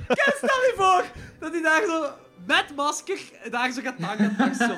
Ja, 0.09 0.33
stel 0.37 0.63
je 0.63 0.73
voor 0.77 1.05
dat 1.39 1.53
hij 1.53 1.63
daar 1.63 1.85
zo 1.87 2.07
met 2.47 2.73
masker 2.77 3.19
daar 3.51 3.73
zo 3.73 3.81
gaat 3.83 3.99
tanken. 3.99 4.37
en 4.39 4.55
zo. 4.55 4.75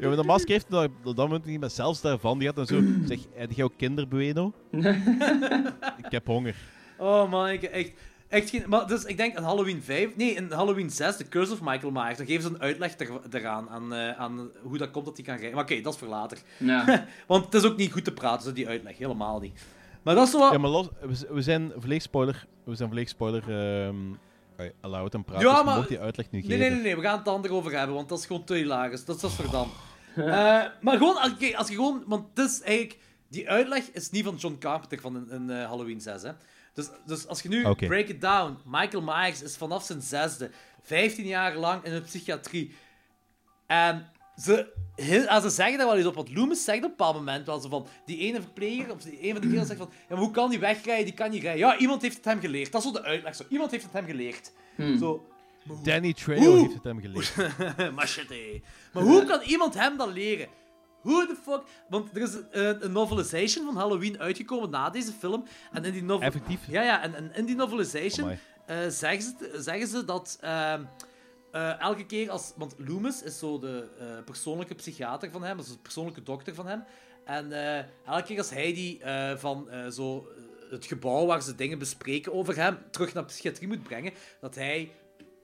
Ja, 0.00 0.06
maar 0.08 0.16
de 0.16 0.24
masker 0.24 0.50
heeft 0.50 0.70
dat, 0.70 0.90
dat 1.02 1.16
dan 1.16 1.28
moet 1.28 1.44
niet 1.44 1.60
met 1.60 1.72
zelfs 1.72 2.00
daarvan. 2.00 2.38
Die 2.38 2.46
gaat 2.46 2.56
dan 2.56 2.66
zo, 2.66 2.82
zeg, 3.04 3.18
heb 3.34 3.52
jij 3.52 3.64
ook 3.64 3.72
kinderbueno? 3.76 4.52
ik 6.04 6.10
heb 6.10 6.26
honger. 6.26 6.54
Oh 6.98 7.30
man, 7.30 7.48
ik, 7.48 7.62
echt, 7.62 7.92
echt 8.30 8.50
geen... 8.50 8.64
Maar 8.66 8.86
dus 8.86 9.04
ik 9.04 9.16
denk 9.16 9.36
aan 9.36 9.44
Halloween 9.44 9.82
5... 9.82 10.16
Nee, 10.16 10.34
in 10.34 10.52
Halloween 10.52 10.90
6, 10.90 11.16
The 11.16 11.28
Curse 11.28 11.52
of 11.52 11.60
Michael 11.62 11.92
Myers, 11.92 12.16
dan 12.16 12.26
geven 12.26 12.42
ze 12.42 12.48
een 12.48 12.60
uitleg 12.60 12.98
er, 12.98 13.08
eraan, 13.30 13.68
aan, 13.68 13.94
eh, 13.94 14.18
aan 14.18 14.50
hoe 14.62 14.78
dat 14.78 14.90
komt 14.90 15.04
dat 15.04 15.16
hij 15.16 15.24
kan 15.24 15.34
rijden. 15.34 15.54
Maar 15.54 15.64
oké, 15.64 15.80
dat 15.80 15.92
is 15.92 15.98
voor 15.98 16.08
later. 16.08 16.38
ja. 16.58 17.06
Want 17.26 17.44
het 17.44 17.54
is 17.54 17.64
ook 17.64 17.76
niet 17.76 17.92
goed 17.92 18.04
te 18.04 18.12
praten, 18.12 18.46
zo 18.46 18.52
die 18.52 18.68
uitleg. 18.68 18.98
Helemaal 18.98 19.40
niet. 19.40 19.62
Maar 20.02 20.14
dat 20.14 20.26
is 20.26 20.32
wat... 20.32 20.52
Ja, 20.52 20.58
maar 20.58 20.70
los, 20.70 20.88
we, 21.30 21.42
zijn 21.42 21.72
volledig 21.76 22.02
spoiler. 22.02 22.46
We 22.64 22.74
zijn 22.74 22.88
volledig 22.88 23.10
spoiler. 23.10 23.42
ehm 23.48 23.96
allowed 24.80 25.14
en 25.14 25.24
praten. 25.24 25.46
Ja, 25.48 25.54
dus 25.54 25.64
maar- 25.64 25.76
mocht 25.76 25.88
die 25.88 26.00
uitleg 26.00 26.30
nu 26.30 26.38
Nee, 26.40 26.48
geven. 26.48 26.60
nee, 26.60 26.70
nee, 26.70 26.80
nee, 26.82 26.96
we 26.96 27.02
gaan 27.02 27.16
het 27.16 27.24
dan 27.24 27.44
erover 27.44 27.78
hebben, 27.78 27.96
want 27.96 28.08
dat 28.08 28.18
is 28.18 28.26
gewoon 28.26 28.44
te 28.44 28.54
hilarisch. 28.54 29.04
Dat 29.04 29.16
is, 29.16 29.22
dat 29.22 29.30
is 29.30 29.36
voor 29.36 29.50
dan. 29.50 29.68
Eh, 30.16 30.24
maar 30.80 30.96
gewoon, 30.96 31.36
kijk, 31.38 31.54
als 31.54 31.68
je 31.68 31.74
gewoon... 31.74 32.02
Want 32.06 32.26
het 32.34 32.50
is 32.50 32.60
eigenlijk... 32.62 32.98
Die 33.28 33.50
uitleg 33.50 33.90
is 33.92 34.10
niet 34.10 34.24
van 34.24 34.34
John 34.36 34.56
Carpenter 34.58 35.00
van 35.00 35.14
een, 35.14 35.34
een, 35.34 35.50
eh, 35.50 35.66
Halloween 35.66 36.00
6, 36.00 36.22
hè. 36.22 36.30
Dus, 36.74 36.88
dus 37.06 37.26
als 37.26 37.42
je 37.42 37.48
nu 37.48 37.74
break 37.74 38.08
it 38.08 38.20
down... 38.20 38.58
Michael 38.64 39.02
Myers 39.02 39.42
is 39.42 39.56
vanaf 39.56 39.84
zijn 39.84 40.00
zesde 40.02 40.50
15 40.82 41.26
jaar 41.26 41.56
lang 41.56 41.84
in 41.84 41.92
de 41.92 42.00
psychiatrie. 42.00 42.74
En 43.66 44.10
ze, 44.36 44.72
heel, 44.94 45.26
en 45.26 45.42
ze 45.42 45.50
zeggen 45.50 45.78
daar 45.78 45.86
wel 45.86 45.96
eens 45.96 46.06
op, 46.06 46.14
want 46.14 46.34
Loomis 46.34 46.64
zegt 46.64 46.78
op 46.78 46.84
een 46.84 46.90
bepaald 46.90 47.14
moment 47.14 47.46
wel 47.46 47.60
zo 47.60 47.68
van... 47.68 47.86
Die 48.06 48.18
ene 48.18 48.40
verpleger, 48.40 48.92
of 48.92 49.02
die, 49.02 49.26
een 49.26 49.32
van 49.32 49.40
de 49.40 49.48
kerels 49.48 49.66
zegt 49.66 49.80
van... 49.80 49.90
Ja, 50.08 50.16
hoe 50.16 50.30
kan 50.30 50.50
die 50.50 50.58
wegrijden? 50.58 51.04
Die 51.04 51.14
kan 51.14 51.30
niet 51.30 51.42
rijden. 51.42 51.60
Ja, 51.60 51.78
iemand 51.78 52.02
heeft 52.02 52.16
het 52.16 52.24
hem 52.24 52.40
geleerd. 52.40 52.72
Dat 52.72 52.84
is 52.84 52.86
zo 52.86 52.94
de 52.94 53.02
uitleg. 53.02 53.34
Zo. 53.34 53.44
Iemand 53.48 53.70
heeft 53.70 53.84
het 53.84 53.92
hem 53.92 54.06
geleerd. 54.06 54.52
Zo... 54.98 55.26
Danny 55.82 56.12
Trejo 56.12 56.56
heeft 56.56 56.74
het 56.74 56.84
hem 56.84 57.00
geleerd. 57.00 57.34
Machete. 57.94 58.60
Maar 58.92 59.02
hoe 59.02 59.24
kan 59.24 59.40
iemand 59.42 59.74
hem 59.74 59.96
dat 59.96 60.12
leren? 60.12 60.48
Hoe 61.00 61.26
de 61.26 61.36
fuck? 61.42 61.62
Want 61.88 62.16
er 62.16 62.22
is 62.22 62.34
een, 62.50 62.84
een 62.84 62.92
novelization 62.92 63.64
van 63.64 63.76
Halloween 63.76 64.20
uitgekomen 64.20 64.70
na 64.70 64.90
deze 64.90 65.12
film. 65.12 65.44
En 65.72 65.84
in 65.84 65.92
die 65.92 66.02
novel... 66.02 66.26
Effectief? 66.26 66.60
Ja, 66.68 66.82
ja. 66.82 67.02
En, 67.02 67.14
en 67.14 67.34
in 67.34 67.44
die 67.44 67.56
novelization 67.56 68.38
eh, 68.66 68.76
zeggen, 68.88 69.22
ze, 69.22 69.56
zeggen 69.62 69.86
ze 69.88 70.04
dat 70.04 70.38
ehm, 70.40 70.82
eh, 71.52 71.80
elke 71.80 72.06
keer 72.06 72.30
als... 72.30 72.52
Want 72.56 72.74
Loomis 72.78 73.22
is 73.22 73.38
zo 73.38 73.58
de 73.58 73.88
eh, 73.98 74.06
persoonlijke 74.24 74.74
psychiater 74.74 75.30
van 75.30 75.42
hem. 75.42 75.56
Dat 75.56 75.66
is 75.66 75.72
de 75.72 75.78
persoonlijke 75.78 76.22
dokter 76.22 76.54
van 76.54 76.66
hem. 76.66 76.84
En 77.24 77.52
eh, 77.52 77.84
elke 78.06 78.22
keer 78.22 78.38
als 78.38 78.50
hij 78.50 78.74
die 78.74 79.02
eh, 79.02 79.36
van 79.36 79.70
eh, 79.70 79.88
zo, 79.88 80.18
eh, 80.18 80.70
het 80.70 80.84
gebouw 80.86 81.26
waar 81.26 81.42
ze 81.42 81.54
dingen 81.54 81.78
bespreken 81.78 82.32
over 82.32 82.56
hem 82.56 82.78
terug 82.90 83.14
naar 83.14 83.24
psychiatrie 83.24 83.68
moet 83.68 83.82
brengen, 83.82 84.12
dat 84.40 84.54
hij 84.54 84.92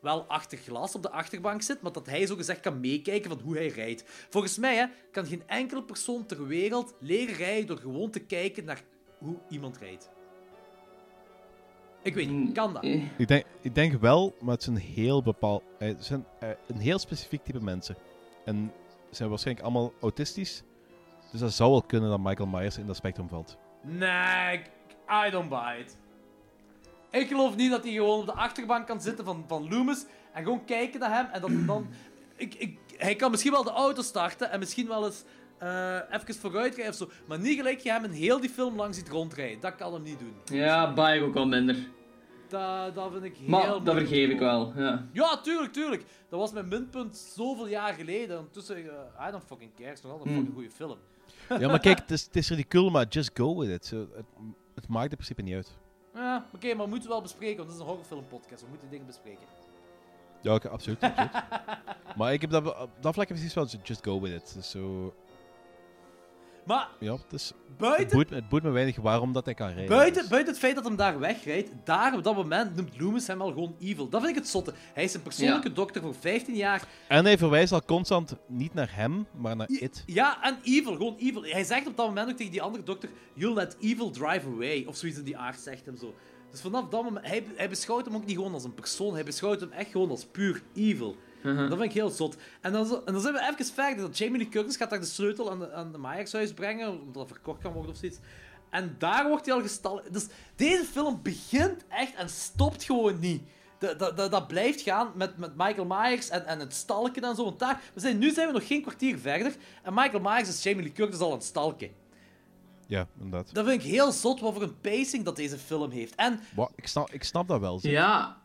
wel 0.00 0.24
achter 0.24 0.58
glas 0.58 0.94
op 0.94 1.02
de 1.02 1.10
achterbank 1.10 1.62
zit, 1.62 1.82
maar 1.82 1.92
dat 1.92 2.06
hij 2.06 2.26
zo 2.26 2.36
gezegd 2.36 2.60
kan 2.60 2.80
meekijken 2.80 3.30
van 3.30 3.40
hoe 3.40 3.56
hij 3.56 3.66
rijdt. 3.68 4.04
Volgens 4.30 4.58
mij 4.58 4.76
hè, 4.76 4.86
kan 5.12 5.26
geen 5.26 5.42
enkele 5.46 5.82
persoon 5.82 6.26
ter 6.26 6.46
wereld 6.46 6.94
leren 7.00 7.34
rijden 7.34 7.66
door 7.66 7.76
gewoon 7.78 8.10
te 8.10 8.20
kijken 8.20 8.64
naar 8.64 8.82
hoe 9.18 9.36
iemand 9.48 9.76
rijdt. 9.78 10.10
Ik 12.02 12.14
weet 12.14 12.30
niet, 12.30 12.52
kan 12.52 12.72
dat? 12.72 12.82
Eh, 12.82 13.18
Ik 13.18 13.28
denk, 13.28 13.44
ik 13.60 13.74
denk 13.74 14.00
wel, 14.00 14.34
maar 14.40 14.54
het 14.54 14.62
zijn 14.62 14.76
heel 14.76 15.22
bepaald... 15.22 15.62
eh, 15.78 15.88
Het 15.88 16.04
zijn 16.04 16.24
eh, 16.40 16.48
een 16.68 16.78
heel 16.78 16.98
specifiek 16.98 17.44
type 17.44 17.60
mensen. 17.62 17.96
En 18.44 18.72
ze 19.10 19.14
zijn 19.16 19.28
waarschijnlijk 19.28 19.66
allemaal 19.66 19.92
autistisch. 20.00 20.62
Dus 21.30 21.40
dat 21.40 21.52
zou 21.52 21.70
wel 21.70 21.82
kunnen 21.82 22.10
dat 22.10 22.20
Michael 22.20 22.48
Myers 22.48 22.78
in 22.78 22.86
dat 22.86 22.96
spectrum 22.96 23.28
valt. 23.28 23.56
Nee, 23.82 24.58
I 25.26 25.30
don't 25.30 25.48
buy 25.48 25.78
it. 25.80 25.96
Ik 27.20 27.28
geloof 27.28 27.56
niet 27.56 27.70
dat 27.70 27.84
hij 27.84 27.92
gewoon 27.92 28.20
op 28.20 28.26
de 28.26 28.32
achterbank 28.32 28.86
kan 28.86 29.00
zitten 29.00 29.24
van, 29.24 29.44
van 29.46 29.68
Loomis 29.68 30.04
en 30.32 30.42
gewoon 30.42 30.64
kijken 30.64 31.00
naar 31.00 31.14
hem 31.14 31.26
en 31.32 31.40
dat 31.40 31.50
hij 31.50 31.64
dan... 31.66 31.86
Ik, 32.36 32.54
ik, 32.54 32.78
hij 32.96 33.16
kan 33.16 33.30
misschien 33.30 33.52
wel 33.52 33.64
de 33.64 33.70
auto 33.70 34.02
starten 34.02 34.50
en 34.50 34.58
misschien 34.58 34.88
wel 34.88 35.04
eens 35.06 35.24
eh 35.58 35.98
even 36.10 36.34
vooruit 36.34 36.74
rijden 36.74 36.92
of 36.92 36.98
zo, 36.98 37.10
maar 37.26 37.38
niet 37.38 37.56
gelijk 37.56 37.80
je 37.80 37.90
hem 37.90 38.04
in 38.04 38.10
heel 38.10 38.40
die 38.40 38.50
film 38.50 38.76
lang 38.76 38.94
ziet 38.94 39.08
rondrijden. 39.08 39.60
Dat 39.60 39.74
kan 39.74 39.92
hem 39.92 40.02
niet 40.02 40.18
doen. 40.18 40.58
Ja, 40.58 41.12
ik 41.12 41.22
ook 41.22 41.34
wel 41.34 41.46
minder. 41.46 41.76
Dat, 42.48 42.94
dat 42.94 43.12
vind 43.12 43.24
ik 43.24 43.36
heel 43.36 43.48
Maar 43.48 43.66
dat 43.66 43.82
moeilijk 43.84 44.06
vergeef 44.08 44.30
ik 44.30 44.38
wel. 44.38 44.72
Ja. 44.76 45.06
Ja, 45.12 45.40
tuurlijk, 45.40 45.72
tuurlijk. 45.72 46.04
Dat 46.28 46.40
was 46.40 46.52
mijn 46.52 46.68
minpunt 46.68 47.16
zoveel 47.16 47.68
jaar 47.68 47.92
geleden. 47.94 48.38
Ondertussen, 48.38 48.76
eh, 48.76 49.28
I 49.28 49.30
don't 49.30 49.44
fucking 49.46 49.70
care. 49.74 49.88
Het 49.88 49.98
is 49.98 50.04
nog 50.04 50.12
altijd 50.12 50.30
een 50.30 50.36
Hmm. 50.36 50.46
fucking 50.46 50.70
goede 50.70 50.70
film. 50.70 50.98
Ja, 51.60 51.68
maar 51.68 51.80
kijk, 51.80 51.98
het 51.98 52.10
is, 52.10 52.22
het 52.24 52.36
is 52.36 52.48
ridicuul, 52.48 52.90
maar 52.90 53.06
just 53.08 53.30
go 53.34 53.58
with 53.58 53.70
it. 53.70 53.86
Zo, 53.86 53.96
het, 54.14 54.26
het 54.74 54.88
maakt 54.88 55.10
in 55.10 55.16
principe 55.16 55.42
niet 55.42 55.54
uit. 55.54 55.76
Ja, 56.16 56.46
oké, 56.54 56.74
maar 56.74 56.84
we 56.84 56.90
moeten 56.90 57.08
wel 57.08 57.22
bespreken, 57.22 57.56
want 57.56 57.68
het 57.68 57.76
is 57.76 57.82
een 57.82 57.88
horrorfilmpodcast. 57.88 58.62
We 58.62 58.68
moeten 58.68 58.90
dingen 58.90 59.06
bespreken. 59.06 59.46
Ja, 60.40 60.54
oké, 60.54 60.68
absoluut. 60.68 61.00
maar 62.16 62.32
ik 62.32 62.40
heb 62.40 62.50
dat, 62.50 62.80
op 62.80 62.90
dat 63.00 63.14
vlak 63.14 63.26
precies 63.26 63.54
wel 63.54 63.66
just 63.82 64.04
go 64.04 64.20
with 64.20 64.32
it. 64.32 64.54
Dus 64.54 64.70
zo, 64.70 65.14
Maar 66.66 66.88
ja, 67.00 67.12
het, 67.12 67.32
is, 67.32 67.48
het, 67.48 67.76
buiten, 67.76 68.08
boeit, 68.16 68.30
het 68.30 68.48
boeit 68.48 68.62
me 68.62 68.70
weinig 68.70 68.96
waarom 68.96 69.32
dat 69.32 69.44
hij 69.44 69.54
kan 69.54 69.66
rijden. 69.68 69.86
buiten, 69.88 70.20
Dus- 70.20 70.30
buiten 70.30 70.52
het 70.52 70.62
feit 70.62 70.74
dat 70.74 70.84
hem 70.84 70.96
daar 70.96 71.18
wegrijdt, 71.18 71.70
daar 71.84 72.14
op 72.14 72.24
dat 72.24 72.34
moment 72.34 72.76
noemt 72.76 73.00
Loomis 73.00 73.26
hem 73.26 73.40
al 73.40 73.48
gewoon 73.52 73.76
evil. 73.80 74.08
Dat 74.08 74.20
vind 74.22 74.36
ik 74.36 74.42
het 74.42 74.50
zotte. 74.50 74.72
Hij 74.94 75.04
is 75.04 75.14
een 75.14 75.22
persoonlijke 75.22 75.72
dokter 75.72 76.02
voor 76.02 76.14
15 76.14 76.54
jaar. 76.54 76.88
En 77.08 77.24
hij 77.24 77.38
verwijst 77.38 77.72
al 77.72 77.84
constant 77.84 78.36
niet 78.46 78.74
naar 78.74 78.94
hem, 78.94 79.26
maar 79.36 79.56
naar 79.56 79.68
it. 79.70 80.02
Ja, 80.06 80.42
en 80.42 80.58
evil, 80.62 80.92
gewoon 80.96 81.16
evil. 81.18 81.42
Hij 81.42 81.64
zegt 81.64 81.86
op 81.86 81.96
dat 81.96 82.06
moment 82.06 82.30
ook 82.30 82.36
tegen 82.36 82.52
die 82.52 82.62
andere 82.62 82.84
dokter: 82.84 83.08
You'll 83.34 83.54
let 83.54 83.76
evil 83.80 84.10
drive 84.10 84.46
away. 84.46 84.84
Of 84.88 84.96
zoiets 84.96 85.18
in 85.18 85.24
die 85.24 85.38
aard 85.38 85.60
zegt 85.60 85.86
hem 85.86 85.96
zo. 85.96 86.14
Dus 86.50 86.60
vanaf 86.60 86.88
dat 86.88 87.02
moment, 87.02 87.26
hij, 87.26 87.44
hij 87.56 87.68
beschouwt 87.68 88.04
hem 88.04 88.14
ook 88.14 88.26
niet 88.26 88.36
gewoon 88.36 88.52
als 88.52 88.64
een 88.64 88.74
persoon, 88.74 89.14
hij 89.14 89.24
beschouwt 89.24 89.60
hem 89.60 89.72
echt 89.72 89.90
gewoon 89.90 90.10
als 90.10 90.24
puur 90.24 90.62
evil. 90.74 91.16
Uh-huh. 91.46 91.68
Dat 91.68 91.78
vind 91.78 91.90
ik 91.90 91.96
heel 91.96 92.10
zot. 92.10 92.36
En 92.60 92.72
dan, 92.72 93.02
en 93.06 93.12
dan 93.12 93.22
zijn 93.22 93.34
we 93.34 93.48
even 93.52 93.74
verder. 93.74 94.04
Dat 94.04 94.18
Jamie 94.18 94.38
Lee 94.38 94.48
Curtis 94.48 94.76
gaat 94.76 94.90
daar 94.90 95.00
de 95.00 95.06
sleutel 95.06 95.50
aan 95.50 95.58
de, 95.58 95.72
aan 95.72 95.92
de 95.92 95.98
Majax-huis 95.98 96.52
brengen, 96.52 96.90
omdat 97.00 97.14
dat 97.14 97.28
verkocht 97.28 97.60
kan 97.60 97.72
worden 97.72 97.90
of 97.90 97.96
zoiets. 97.96 98.18
En 98.70 98.94
daar 98.98 99.28
wordt 99.28 99.46
hij 99.46 99.54
al 99.54 99.60
gestalkt. 99.60 100.12
Dus 100.12 100.26
deze 100.56 100.84
film 100.84 101.20
begint 101.22 101.84
echt 101.88 102.14
en 102.14 102.28
stopt 102.28 102.84
gewoon 102.84 103.18
niet. 103.18 103.42
Dat, 103.78 103.98
dat, 103.98 104.16
dat, 104.16 104.30
dat 104.30 104.48
blijft 104.48 104.80
gaan 104.80 105.12
met, 105.14 105.36
met 105.36 105.56
Michael 105.56 105.86
Myers 105.86 106.28
en, 106.28 106.46
en 106.46 106.60
het 106.60 106.74
stalken 106.74 107.22
en 107.22 107.34
zo. 107.34 107.44
Want 107.44 107.58
daar, 107.58 107.80
we 107.94 108.00
zijn, 108.00 108.18
nu 108.18 108.30
zijn 108.30 108.46
we 108.46 108.52
nog 108.52 108.66
geen 108.66 108.82
kwartier 108.82 109.18
verder. 109.18 109.54
En 109.82 109.94
Michael 109.94 110.22
Myers 110.22 110.48
is 110.48 110.62
Jamie 110.62 110.82
Lee 110.82 110.92
Curtis 110.92 111.18
al 111.18 111.30
aan 111.30 111.36
het 111.36 111.44
stalken. 111.44 111.90
Ja, 112.86 113.06
inderdaad. 113.20 113.54
Dat 113.54 113.66
vind 113.66 113.82
ik 113.82 113.90
heel 113.90 114.12
zot 114.12 114.40
wat 114.40 114.52
voor 114.52 114.62
een 114.62 114.80
pacing 114.80 115.24
dat 115.24 115.36
deze 115.36 115.58
film 115.58 115.90
heeft. 115.90 116.14
En 116.14 116.40
ik, 116.76 116.86
snap, 116.86 117.10
ik 117.10 117.24
snap 117.24 117.48
dat 117.48 117.60
wel. 117.60 117.78
zo. 117.78 117.88
Ja. 117.88 118.36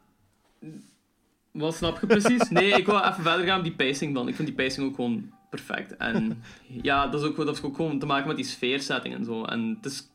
Wat 1.52 1.76
snap 1.76 2.00
je 2.00 2.08
precies? 2.08 2.50
Nee, 2.50 2.72
ik 2.72 2.86
wil 2.86 3.00
even 3.00 3.24
verder 3.24 3.46
gaan 3.46 3.58
op 3.58 3.64
die 3.64 3.76
pacing 3.76 4.14
dan. 4.14 4.28
Ik 4.28 4.36
vind 4.36 4.48
die 4.48 4.58
pacing 4.58 4.88
ook 4.88 4.96
gewoon 4.96 5.32
perfect. 5.50 5.98
En 5.98 6.44
ja, 6.82 7.08
dat 7.08 7.22
is 7.22 7.28
ook, 7.28 7.64
ook 7.66 7.76
gewoon 7.76 8.00
te 8.00 8.06
maken 8.06 8.28
met 8.28 8.36
die 8.36 8.46
sfeersetting 8.46 9.16
en 9.16 9.26
zo. 9.26 9.44
En 9.44 9.78
het 9.82 9.92
is 9.92 10.10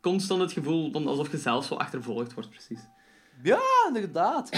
constant 0.00 0.40
het 0.40 0.52
gevoel 0.52 0.92
van 0.92 1.06
alsof 1.06 1.30
je 1.30 1.38
zelf 1.38 1.64
zo 1.64 1.74
achtervolgd 1.74 2.34
wordt, 2.34 2.50
precies. 2.50 2.80
Ja, 3.42 3.60
inderdaad. 3.86 4.50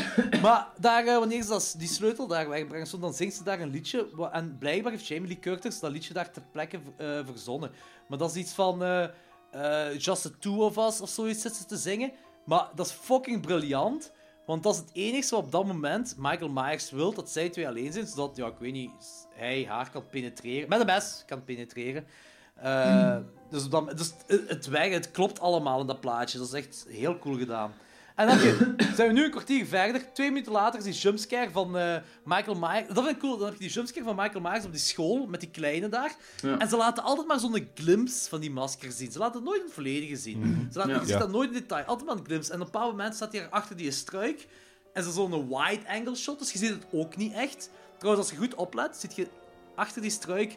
maar 0.42 0.68
daar, 0.78 1.06
eh, 1.06 1.18
wanneer 1.18 1.42
ze 1.42 1.78
die 1.78 1.88
sleutel 1.88 2.26
daar 2.26 2.48
wegbrengen, 2.48 3.00
dan 3.00 3.14
zingt 3.14 3.34
ze 3.34 3.44
daar 3.44 3.60
een 3.60 3.70
liedje. 3.70 4.28
En 4.32 4.56
blijkbaar 4.58 4.92
heeft 4.92 5.06
Jamie 5.06 5.28
Lee 5.28 5.38
Curtis 5.38 5.80
dat 5.80 5.90
liedje 5.90 6.14
daar 6.14 6.30
ter 6.30 6.42
plekke 6.52 6.78
eh, 6.96 7.20
verzonnen. 7.26 7.70
Maar 8.08 8.18
dat 8.18 8.30
is 8.30 8.36
iets 8.36 8.52
van 8.52 8.82
eh, 8.82 9.98
Just 9.98 10.22
the 10.22 10.38
Two 10.38 10.64
of 10.64 10.76
Us 10.76 11.00
of 11.00 11.08
zoiets 11.08 11.42
zit 11.42 11.54
ze 11.54 11.64
te 11.64 11.76
zingen. 11.76 12.12
Maar 12.44 12.68
dat 12.74 12.86
is 12.86 12.92
fucking 12.92 13.40
briljant. 13.40 14.12
Want 14.48 14.62
dat 14.62 14.74
is 14.74 14.80
het 14.80 14.90
enige 14.92 15.34
wat 15.34 15.44
op 15.44 15.52
dat 15.52 15.66
moment 15.66 16.14
Michael 16.18 16.50
Myers 16.50 16.90
wil, 16.90 17.14
dat 17.14 17.30
zij 17.30 17.48
twee 17.48 17.68
alleen 17.68 17.92
zijn. 17.92 18.06
Zodat, 18.06 18.36
ja, 18.36 18.46
ik 18.46 18.58
weet 18.58 18.72
niet, 18.72 19.28
hij 19.34 19.64
haar 19.68 19.90
kan 19.90 20.06
penetreren. 20.06 20.68
Met 20.68 20.80
een 20.80 20.86
mes 20.86 21.22
kan 21.26 21.44
penetreren. 21.44 22.06
Eh, 22.54 23.16
dus 23.50 23.68
dan, 23.68 23.86
dus 23.86 24.14
het, 24.26 24.48
het, 24.48 24.92
het 24.92 25.10
klopt 25.10 25.40
allemaal 25.40 25.80
in 25.80 25.86
dat 25.86 26.00
plaatje. 26.00 26.38
Dat 26.38 26.46
is 26.46 26.52
echt 26.52 26.86
heel 26.88 27.18
cool 27.18 27.36
gedaan. 27.36 27.72
En 28.18 28.26
dan 28.26 28.36
heb 28.38 28.44
je- 28.58 28.74
zijn 28.94 29.08
we 29.08 29.14
nu 29.14 29.24
een 29.24 29.30
kwartier 29.30 29.66
verder. 29.66 30.12
Twee 30.12 30.28
minuten 30.30 30.52
later 30.52 30.78
is 30.78 30.84
die 30.84 30.92
jumpscare 30.94 31.50
van 31.50 31.78
eh, 31.78 31.96
Michael 32.24 32.56
Myers. 32.58 32.86
Dat 32.88 33.04
vind 33.04 33.08
ik 33.16 33.18
cool. 33.18 33.36
Dan 33.36 33.44
heb 33.46 33.54
je 33.54 33.60
die 33.64 33.70
jumpscare 33.70 34.04
van 34.04 34.16
Michael 34.16 34.40
Myers 34.40 34.64
op 34.64 34.70
die 34.72 34.80
school 34.80 35.26
met 35.26 35.40
die 35.40 35.50
kleine 35.50 35.88
daar. 35.88 36.14
Ja. 36.42 36.58
En 36.58 36.68
ze 36.68 36.76
laten 36.76 37.02
altijd 37.02 37.26
maar 37.26 37.38
zo'n 37.40 37.68
glimpse 37.74 38.28
van 38.28 38.40
die 38.40 38.50
masker 38.50 38.92
zien. 38.92 39.12
Ze 39.12 39.18
laten 39.18 39.34
het 39.34 39.44
nooit 39.44 39.58
in 39.58 39.64
het 39.64 39.74
volledige 39.74 40.16
zien. 40.16 40.68
Ze 40.72 40.78
laten, 40.78 40.92
Ja. 40.94 41.00
Je 41.00 41.06
ziet 41.06 41.18
dat 41.18 41.30
nooit 41.30 41.48
in 41.48 41.54
detail. 41.58 41.84
Altijd 41.84 42.08
maar 42.08 42.16
een 42.18 42.24
glimpse. 42.24 42.52
En 42.52 42.60
op 42.60 42.66
een 42.66 42.72
bepaald 42.72 42.90
moment 42.90 43.14
staat 43.14 43.32
hij 43.32 43.48
achter 43.48 43.76
die 43.76 43.90
struik. 43.90 44.46
En 44.92 45.02
ze 45.04 45.10
zo'n 45.12 45.48
wide-angle 45.48 46.14
shot. 46.16 46.38
Dus 46.38 46.52
je 46.52 46.58
ziet 46.58 46.68
het 46.70 46.86
ook 46.92 47.16
niet 47.16 47.32
echt. 47.32 47.70
Trouwens, 47.98 48.24
als 48.28 48.34
je 48.34 48.44
goed 48.44 48.54
oplet, 48.54 48.96
ziet 48.96 49.14
je 49.16 49.26
achter 49.74 50.02
die 50.02 50.10
struik 50.10 50.56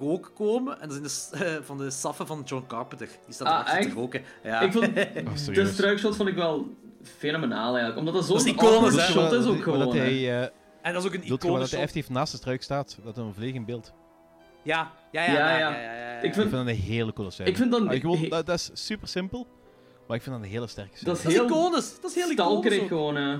rook 0.00 0.30
komen. 0.34 0.80
En 0.80 0.88
dat 0.88 1.04
is 1.04 1.28
de, 1.30 1.44
eh, 1.44 1.62
van 1.62 1.78
de 1.78 1.90
saffen 1.90 2.26
van 2.26 2.42
John 2.44 2.64
Carpenter. 2.66 3.08
Die 3.26 3.34
staat 3.34 3.48
Ah, 3.48 3.52
erachter 3.68 3.90
te 3.92 3.96
roken. 4.00 4.22
Ja. 4.42 4.60
Ik 4.60 4.72
vond 4.72 4.84
Ah, 5.48 5.54
de 5.54 5.70
struikshot 5.72 6.16
vond 6.16 6.28
ik 6.28 6.34
wel 6.34 6.74
fenomenaal 7.02 7.66
eigenlijk. 7.68 7.98
Omdat 7.98 8.14
dat 8.14 8.26
Dat 8.28 8.42
zo'n 8.42 8.50
iconisch, 8.52 9.10
shot 9.10 9.32
is 9.32 9.44
ook 9.46 9.62
gewoon. 9.62 9.78
Dat 9.78 9.92
hij, 9.92 10.40
eh, 10.42 10.48
En 10.82 10.92
dat 10.92 11.02
is 11.02 11.08
ook 11.08 11.14
een 11.14 11.22
iconische 11.22 11.58
dat 11.58 11.70
hij 11.70 11.78
effectief 11.80 12.08
naast 12.10 12.32
de 12.32 12.38
struik 12.38 12.62
staat? 12.62 12.98
Dat 13.04 13.16
een 13.16 13.34
in 13.54 13.64
beeld. 13.64 13.92
Ja, 14.62 14.92
ja, 15.12 15.22
ja. 15.24 15.32
Ja, 15.32 15.38
ja, 15.38 15.58
ja. 15.58 15.70
ja, 15.70 15.80
ja, 15.82 15.92
ja, 15.94 16.10
ja. 16.12 16.16
Ik 16.18 16.24
Ik 16.24 16.34
vind, 16.34 16.50
dat 16.50 16.60
een 16.60 16.66
hele 16.66 17.12
coole 17.12 17.30
scène. 17.30 17.48
Ik 17.50 17.56
vind 17.56 17.70
dan- 17.70 17.88
Ah, 17.88 18.00
gewoon, 18.00 18.18
he- 18.18 18.28
dat, 18.28 18.46
dat 18.46 18.58
is 18.58 18.70
super 18.72 19.08
simpel, 19.08 19.46
maar 20.06 20.16
ik 20.16 20.22
vind 20.22 20.34
dat 20.36 20.44
een 20.44 20.50
hele 20.50 20.66
sterke 20.66 20.96
scène. 20.96 21.04
dat 21.10 21.16
is 21.16 21.22
Dat 21.22 21.32
is 21.32 21.38
heel 21.38 21.46
iconisch. 21.48 22.00
Dat 22.00 22.10
is 22.10 22.16
heel 22.16 22.30
iconisch. 22.30 22.88
gewoon. 22.88 23.16
hè. 23.16 23.38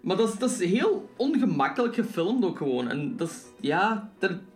Maar 0.00 0.16
dat 0.16 0.28
is, 0.32 0.38
dat 0.38 0.50
is 0.50 0.58
heel 0.70 1.08
ongemakkelijk 1.16 1.94
gefilmd 1.94 2.44
ook 2.44 2.56
gewoon. 2.58 2.88
En 2.90 3.16
dat 3.16 3.28
is, 3.28 3.42
ja, 3.60 4.10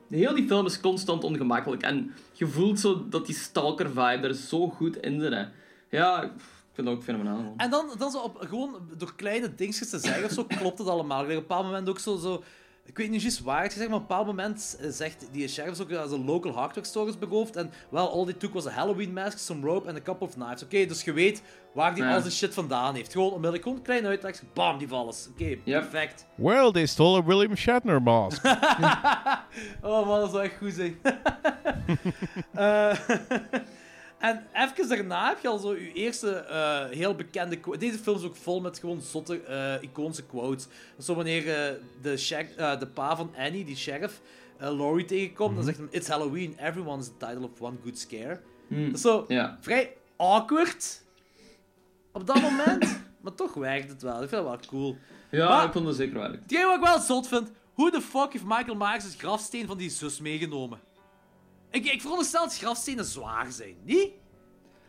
heel 0.09 0.35
die 0.35 0.47
film 0.47 0.67
is 0.67 0.81
constant 0.81 1.25
ongemakkelijk. 1.25 1.83
En 1.83 2.13
je 2.33 2.47
voelt 2.47 2.81
zo 2.81 3.09
dat 3.09 3.27
die 3.27 3.35
stalker-vibe 3.35 4.27
er 4.29 4.35
zo 4.35 4.69
goed 4.69 4.97
in 4.97 5.21
zit. 5.21 5.33
Hè. 5.33 5.45
Ja, 5.91 6.31
vind 6.79 6.87
dat 6.87 6.97
ook 6.97 7.03
fenomenaal. 7.03 7.55
En 7.57 7.71
dan, 7.71 7.91
dan 7.99 8.11
zo 8.11 8.19
op, 8.19 8.37
gewoon 8.49 8.91
door 8.97 9.15
kleine 9.15 9.55
dingetjes 9.55 9.91
te 9.91 9.99
zeggen 9.99 10.25
of 10.25 10.31
zo, 10.31 10.45
klopt 10.45 10.79
het 10.79 10.89
allemaal. 10.89 11.23
Op 11.23 11.29
een 11.29 11.35
bepaald 11.35 11.65
moment 11.65 11.89
ook 11.89 11.99
zo, 11.99 12.17
zo 12.17 12.43
ik 12.85 12.97
weet 12.99 13.11
niet 13.11 13.23
juist 13.23 13.41
waar 13.43 13.63
het 13.63 13.73
gezegd, 13.73 13.91
maar 13.91 13.99
op 13.99 14.03
een 14.03 14.09
bepaald 14.17 14.27
moment 14.37 14.79
eh, 14.81 14.89
zegt 14.91 15.29
die 15.33 15.49
sheriff 15.49 15.81
ook 15.81 15.91
dat 15.91 16.11
ze 16.11 16.19
local 16.19 16.53
hardware 16.53 16.87
store 16.87 17.09
is 17.09 17.19
beroofd. 17.19 17.57
En 17.57 17.71
wel, 17.91 18.11
all 18.13 18.25
they 18.25 18.33
took 18.35 18.53
was 18.53 18.67
a 18.67 18.71
Halloween 18.71 19.13
mask, 19.13 19.39
some 19.39 19.67
rope 19.67 19.89
en 19.89 19.97
a 19.97 20.01
couple 20.03 20.27
of 20.27 20.35
knives. 20.35 20.63
Oké, 20.63 20.87
dus 20.87 21.05
je 21.05 21.13
weet 21.13 21.43
waar 21.75 21.95
die 21.95 22.05
Ja. 22.05 22.15
al 22.15 22.21
zijn 22.21 22.33
shit 22.33 22.55
vandaan 22.55 22.95
heeft. 22.95 23.13
Gewoon 23.13 23.29
onmiddellijk, 23.29 23.63
gewoon 23.63 23.79
een 23.79 23.85
klein 23.85 24.07
uitleg, 24.07 24.43
bam, 24.55 24.79
die 24.79 24.89
vallen. 24.89 25.15
Oké, 25.33 25.57
perfect. 25.65 26.27
Well, 26.37 26.71
they 26.73 26.87
stole 26.87 27.19
a 27.19 27.25
William 27.25 27.57
Shatner 27.57 28.03
mask. 28.03 28.45
Oh 29.83 30.07
man, 30.07 30.21
dat 30.21 30.31
zou 30.31 30.43
echt 30.43 30.57
goed 30.59 30.73
zijn. 30.73 30.99
Eh, 32.53 32.99
en 34.19 34.47
even 34.55 34.89
daarna 34.89 35.29
heb 35.29 35.39
je 35.43 35.49
al 35.49 35.59
zo 35.59 35.75
je 35.75 35.93
eerste 35.93 36.31
eh, 36.37 36.85
heel 36.99 37.15
bekende 37.15 37.57
quote. 37.61 37.79
Deze 37.79 37.99
film 37.99 38.17
is 38.17 38.23
ook 38.25 38.37
vol 38.37 38.61
met 38.61 38.79
gewoon 38.79 39.01
zotte, 39.01 39.41
eh, 39.43 39.83
iconische 39.83 40.25
quotes. 40.25 40.67
Zo 40.99 41.15
wanneer 41.15 41.41
eh, 41.55 41.75
de, 42.03 42.27
eh, 42.57 42.79
de 42.79 42.87
pa 42.87 43.17
van 43.17 43.31
Annie, 43.37 43.65
die 43.65 43.77
sheriff, 43.77 44.21
eh, 44.57 44.77
Laurie 44.77 45.05
tegenkomt, 45.05 45.55
dan 45.55 45.65
zegt 45.65 45.79
hij: 45.79 45.87
It's 45.91 46.09
Halloween, 46.09 46.57
everyone 46.61 46.99
is 47.01 47.07
the 47.07 47.27
title 47.27 47.43
of 47.53 47.61
one 47.61 47.77
good 47.85 47.99
scare. 47.99 48.41
Hm, 48.69 48.85
Dat 48.87 48.95
is 48.95 49.01
zo 49.01 49.25
vrij 49.61 49.97
awkward 50.17 51.03
op 52.13 52.27
dat 52.27 52.41
moment, 52.41 53.01
maar 53.23 53.35
toch 53.35 53.55
werkt 53.55 53.91
het 53.91 54.03
wel. 54.03 54.23
Ik 54.23 54.29
vind 54.29 54.43
dat 54.43 54.45
wel 54.45 54.59
cool. 54.69 54.97
Ja, 55.31 55.49
Maar- 55.49 55.65
ik 55.67 55.73
vond 55.73 55.85
dat 55.85 55.97
zeker 55.97 56.19
wel. 56.19 56.31
Hetgeen 56.31 56.67
wat 56.67 56.75
ik 56.77 56.83
wel 56.85 56.99
zot 57.01 57.29
vind, 57.29 57.51
hoe 57.73 57.91
de 57.91 58.01
fuck 58.01 58.33
heeft 58.33 58.45
Michael 58.45 58.75
Myers 58.77 59.05
het 59.05 59.17
grafsteen 59.17 59.67
van 59.67 59.79
die 59.79 59.91
zus 59.91 60.21
meegenomen? 60.21 60.81
Ik, 61.71 61.85
ik 61.87 62.01
veronderstel 62.01 62.45
dat 62.45 62.57
grafstenen 62.59 63.05
zwaar 63.05 63.53
zijn, 63.53 63.77
niet? 63.85 64.11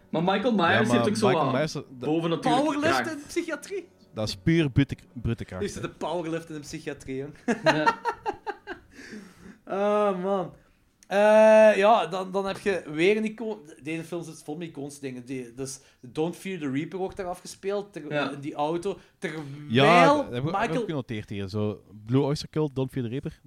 Maar 0.09 0.23
Michael 0.23 0.53
Myers 0.53 0.71
Ja, 0.73 0.81
maar 0.81 0.91
heeft 0.95 1.07
ook 1.09 1.15
zo 1.15 1.31
wat 1.31 2.29
dat- 2.29 2.41
Powerlift 2.41 3.01
kracht. 3.01 3.11
in 3.11 3.21
psychiatrie? 3.27 3.87
Dat 4.13 4.27
is 4.27 4.35
puur 4.35 4.69
brute, 4.69 4.95
brute 5.13 5.45
kracht. 5.45 5.63
Is 5.63 5.73
het 5.73 5.83
de 5.83 5.89
powerlift 5.89 6.49
in 6.49 6.55
de 6.55 6.61
psychiatrie, 6.61 7.15
jong? 7.15 7.33
Ja. 7.63 7.99
Oh, 9.65 10.21
man. 10.23 10.53
Eh, 11.07 11.17
ja, 11.77 12.07
dan, 12.07 12.31
dan 12.31 12.45
heb 12.45 12.57
je 12.59 12.83
weer 12.91 13.17
een 13.17 13.23
icoon... 13.25 13.59
Deze 13.83 14.03
film 14.03 14.23
zit 14.23 14.43
vol 14.43 14.57
met 14.57 14.67
iconische 14.67 15.01
dingen. 15.01 15.25
Die, 15.25 15.53
dus 15.53 15.79
Don't 16.01 16.35
Fear 16.35 16.59
the 16.59 16.71
Reaper 16.71 16.97
wordt 16.99 17.17
daar 17.17 17.25
afgespeeld, 17.25 17.93
ter, 17.93 18.11
Ja. 18.13 18.31
in 18.31 18.39
die 18.39 18.53
auto. 18.53 18.97
Terwijl 19.17 19.43
Ja, 19.67 20.05
dat 20.05 20.17
heb 20.17 20.27
ik, 20.27 20.33
heb 20.33 20.43
ik 20.45 20.51
Michael... 20.59 20.81
ook 20.81 20.85
genoteerd 20.89 21.29
hier. 21.29 21.47
Zo, 21.47 21.83
Blue 22.05 22.21
Oyster 22.21 22.49
Cult, 22.49 22.75
Don't 22.75 22.91
Fear 22.91 23.05
the 23.05 23.11
Reaper. 23.11 23.39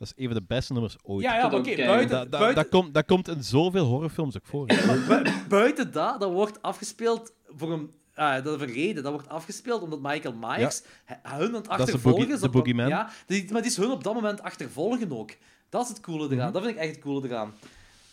Dat 0.00 0.08
is 0.16 0.22
een 0.24 0.30
van 0.30 0.34
de 0.40 0.44
beste 0.46 0.72
nummers 0.72 0.96
ooit. 1.02 1.24
Ja, 1.24 1.34
ja, 1.36 1.48
Dat 1.48 1.60
oké, 1.60 1.76
buiten, 1.76 2.08
dat, 2.08 2.30
dat, 2.30 2.40
buiten, 2.40 2.62
dat, 2.62 2.68
komt, 2.68 2.94
dat 2.94 3.04
komt 3.06 3.28
in 3.28 3.42
zoveel 3.44 3.84
horrorfilms 3.86 4.36
ook 4.36 4.46
voor. 4.46 4.66
Bu- 4.66 5.22
buiten 5.48 5.92
dat, 5.92 6.20
dat 6.20 6.30
wordt 6.32 6.62
afgespeeld 6.62 7.32
voor 7.56 7.72
een, 7.72 7.90
ah, 8.14 8.44
dat 8.44 8.58
verreden, 8.58 9.02
dat 9.02 9.12
wordt 9.12 9.28
afgespeeld 9.28 9.82
omdat 9.82 10.00
Michael 10.00 10.34
Myers 10.34 10.82
hun 11.06 11.18
aan 11.22 11.54
het 11.54 11.64
de 11.64 11.70
achtervolgen 11.70 12.10
boogie- 12.20 12.32
is. 12.34 12.40
de 12.40 12.46
op- 12.46 12.52
boogeyman. 12.52 12.88
Ja, 12.88 13.10
die, 13.26 13.52
maar 13.52 13.62
die 13.62 13.70
is 13.70 13.76
hun 13.76 13.90
op 13.90 14.04
dat 14.04 14.14
moment 14.14 14.42
achtervolgen 14.42 15.12
ook. 15.12 15.30
Dat 15.68 15.82
is 15.82 15.88
het 15.88 16.00
coole 16.00 16.24
eraan. 16.24 16.44
Mhm. 16.44 16.52
Dat 16.52 16.62
vind 16.62 16.74
ik 16.74 16.80
echt 16.82 16.90
het 16.94 17.00
coole 17.04 17.26
eraan. 17.28 17.52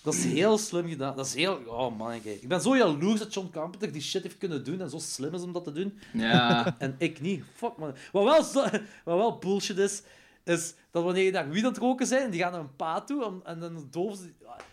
Dat 0.02 0.14
is 0.14 0.24
heel 0.26 0.58
slim 0.58 0.88
gedaan. 0.88 1.16
Dat 1.16 1.26
is 1.26 1.34
heel... 1.34 1.60
Oh 1.66 1.98
man, 1.98 2.22
kijk. 2.22 2.42
ik 2.42 2.48
ben 2.48 2.62
zo 2.62 2.78
jaloers 2.78 3.20
dat 3.20 3.34
John 3.34 3.50
Carpenter 3.52 3.92
die 3.92 4.02
shit 4.02 4.24
heeft 4.24 4.38
kunnen 4.38 4.64
doen 4.64 4.82
en 4.82 4.90
zo 4.90 4.98
slim 5.00 5.34
is 5.34 5.42
om 5.42 5.52
dat 5.52 5.64
te 5.64 5.72
doen. 5.72 6.00
Ja. 6.14 6.76
En 6.80 6.96
ik 6.98 7.22
niet. 7.22 7.44
Fuck 7.56 7.78
man. 7.78 7.94
Wat 8.12 8.24
wel, 8.24 8.44
zo- 8.44 8.62
wat 9.06 9.18
wel 9.18 9.38
bullshit 9.38 9.78
is, 9.78 10.02
is 10.48 10.74
dat 10.92 11.04
wanneer 11.04 11.24
je 11.24 11.32
daar 11.32 11.50
wiet 11.50 11.64
aan 11.64 11.70
het 11.70 11.78
roken 11.78 12.08
zijn 12.08 12.22
en 12.22 12.32
die 12.32 12.40
gaan 12.40 12.52
naar 12.52 12.62
een 12.62 12.76
pa 12.76 13.02
toe 13.02 13.26
en, 13.26 13.42
en 13.44 13.60
dan 13.60 13.88
doven 13.92 14.18
ze... 14.18 14.32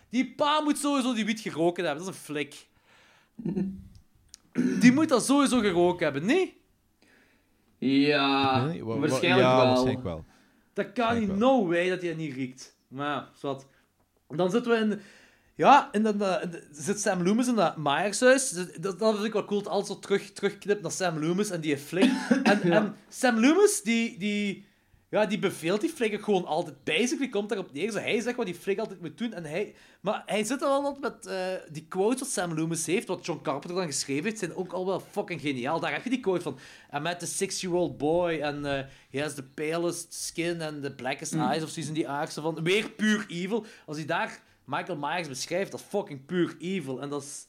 Die 0.09 0.35
pa 0.35 0.61
moet 0.61 0.79
sowieso 0.79 1.15
die 1.15 1.25
wiet 1.25 1.41
geroken 1.41 1.85
hebben. 1.85 2.05
Dat 2.05 2.15
is 2.15 2.19
een 2.19 2.25
flik. 2.25 2.67
Die 4.81 4.93
moet 4.93 5.09
dat 5.09 5.25
sowieso 5.25 5.61
geroken 5.61 6.05
hebben, 6.05 6.25
nee? 6.25 6.61
Ja, 7.79 8.67
waarschijnlijk 8.83 9.23
ja, 9.23 9.57
wel. 9.57 9.67
waarschijnlijk 9.67 10.03
wel. 10.03 10.25
Dat 10.73 10.93
kan 10.93 11.19
niet. 11.19 11.37
No 11.37 11.67
way 11.67 11.89
dat 11.89 12.01
hij 12.01 12.09
dat 12.09 12.19
niet 12.19 12.35
riekt. 12.35 12.77
Maar 12.89 13.07
ja, 13.07 13.29
zwart. 13.35 13.67
Dan 14.29 14.51
zitten 14.51 14.73
we 14.73 14.79
in... 14.79 15.01
Ja, 15.57 15.89
en 15.93 16.03
dan 16.03 16.23
eh, 16.23 16.43
in 16.43 16.51
de- 16.51 16.69
zit 16.73 17.01
Sam 17.01 17.23
Loomis 17.23 17.49
in 17.49 17.55
dat 17.55 17.77
Myershuis. 17.77 18.51
Dat, 18.81 18.99
dat 18.99 19.15
vind 19.15 19.27
ik 19.27 19.33
wel 19.33 19.45
cool, 19.45 19.63
dat 19.63 19.73
alles 19.73 19.87
zo 19.87 19.99
terug, 19.99 20.33
terugknipt 20.33 20.83
naar 20.83 20.91
Sam 20.91 21.19
Loomis 21.19 21.51
en 21.51 21.61
die 21.61 21.79
flik. 21.79 22.11
En, 22.43 22.63
en 22.63 22.95
Sam 23.09 23.41
Loomis, 23.41 23.83
die, 23.83 24.19
die, 24.19 24.67
ja, 25.15 25.27
die 25.27 25.39
beveelt 25.39 25.81
die 25.81 26.15
ook 26.17 26.25
gewoon 26.25 26.45
altijd. 26.45 26.85
Basically 26.85 27.29
komt 27.29 27.49
daarop 27.49 27.73
neer. 27.73 27.91
Zo, 27.91 27.99
hij 27.99 28.21
zegt 28.21 28.37
wat 28.37 28.47
die 28.47 28.55
flik 28.55 28.79
altijd 28.79 29.01
moet 29.01 29.19
doen. 29.19 29.33
En 29.33 29.45
hij, 29.45 29.75
maar 30.01 30.23
hij 30.27 30.45
zit 30.45 30.63
er 30.63 30.69
wel 30.69 30.83
altijd 30.83 31.01
met 31.01 31.27
eh, 31.27 31.73
die 31.73 31.87
quotes 31.89 32.21
wat 32.21 32.29
Sam 32.29 32.55
Loomis 32.55 32.87
heeft, 32.87 33.07
wat 33.07 33.27
John 33.27 33.43
Carpenter 33.43 33.77
dan 33.77 33.87
geschreven 33.87 34.25
heeft, 34.25 34.39
zijn 34.39 34.55
ook 34.55 34.73
al 34.73 34.87
wel 34.87 35.01
fucking 35.01 35.41
geniaal. 35.41 35.81
Daar 35.81 35.93
heb 35.93 36.05
je 36.05 36.11
die 36.11 36.21
quote 36.21 36.43
van. 36.43 36.59
I 36.95 36.99
met 36.99 37.19
the 37.19 37.27
six-year-old 37.27 37.99
boy 37.99 38.43
and 38.43 38.65
eh, 38.65 38.81
he 39.11 39.21
has 39.21 39.35
the 39.35 39.43
palest 39.43 40.15
skin 40.15 40.63
and 40.63 40.83
the 40.83 40.95
blackest 40.95 41.35
eyes 41.35 41.63
of 41.63 41.69
zoiets 41.69 41.89
in 41.89 41.95
die 41.95 42.09
aard. 42.09 42.33
Zo 42.33 42.43
van, 42.43 42.63
weer 42.63 42.91
puur 42.91 43.25
evil. 43.29 43.67
Als 43.87 43.97
hij 43.97 44.07
daar 44.07 44.43
Michael 44.65 44.99
Myers 44.99 45.29
beschrijft, 45.29 45.71
dat 45.71 45.81
is 45.81 45.87
fucking 45.87 46.27
puur 46.27 46.57
evil. 46.59 47.01
En 47.01 47.09
dat 47.09 47.23
is 47.23 47.47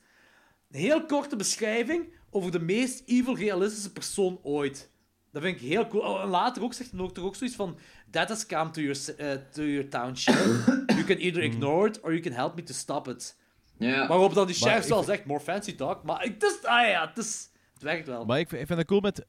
een 0.71 0.79
heel 0.79 1.05
korte 1.05 1.35
beschrijving 1.35 2.13
over 2.29 2.51
de 2.51 2.59
meest 2.59 3.03
evil 3.05 3.35
realistische 3.35 3.91
persoon 3.91 4.39
ooit. 4.43 4.89
Dat 5.35 5.43
vind 5.43 5.61
ik 5.61 5.67
heel 5.67 5.87
cool. 5.87 6.03
Oh, 6.03 6.21
en 6.21 6.27
later 6.27 6.63
ook 6.63 6.73
zegt 6.73 6.91
hij 6.91 6.99
ook, 6.99 7.13
toch 7.13 7.25
ook 7.25 7.35
zoiets 7.35 7.55
van... 7.55 7.77
That 8.09 8.29
has 8.29 8.45
come 8.45 8.69
to 8.71 8.81
your, 8.81 8.97
uh, 9.19 9.31
to 9.51 9.63
your 9.63 9.89
town 9.89 10.15
sheriff. 10.15 10.65
You 10.87 11.03
can 11.03 11.17
either 11.17 11.43
ignore 11.43 11.87
it 11.87 12.01
or 12.01 12.11
you 12.11 12.21
can 12.21 12.31
help 12.31 12.55
me 12.55 12.63
to 12.63 12.73
stop 12.73 13.07
it. 13.07 13.37
Ja. 13.77 14.07
Waarop 14.07 14.33
dan 14.33 14.47
die 14.47 14.55
Maar 14.59 14.69
wel 14.73 14.81
vind- 15.03 15.05
zegt, 15.05 15.25
more 15.25 15.39
fancy 15.39 15.75
talk. 15.75 16.03
Maar 16.03 16.21
het 16.23 16.43
is... 16.43 16.63
Ah 16.63 16.87
ja, 16.87 17.07
het 17.07 17.17
is... 17.17 17.49
Het 17.73 17.83
werkt 17.83 18.07
wel. 18.07 18.25
Maar 18.25 18.39
ik, 18.39 18.49
vind- 18.49 18.61
ik 18.61 18.67
vind 18.67 18.79
het 18.79 18.87
cool 18.87 18.99
met, 19.01 19.25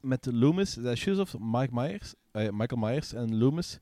met 0.00 0.26
Loomis, 0.32 0.74
de 0.74 0.96
shoes 0.96 1.18
of 1.18 1.34
Mike 1.38 1.70
Myers, 1.72 2.14
eh, 2.30 2.48
Michael 2.50 2.80
Myers 2.80 3.12
en 3.12 3.36
Loomis, 3.38 3.78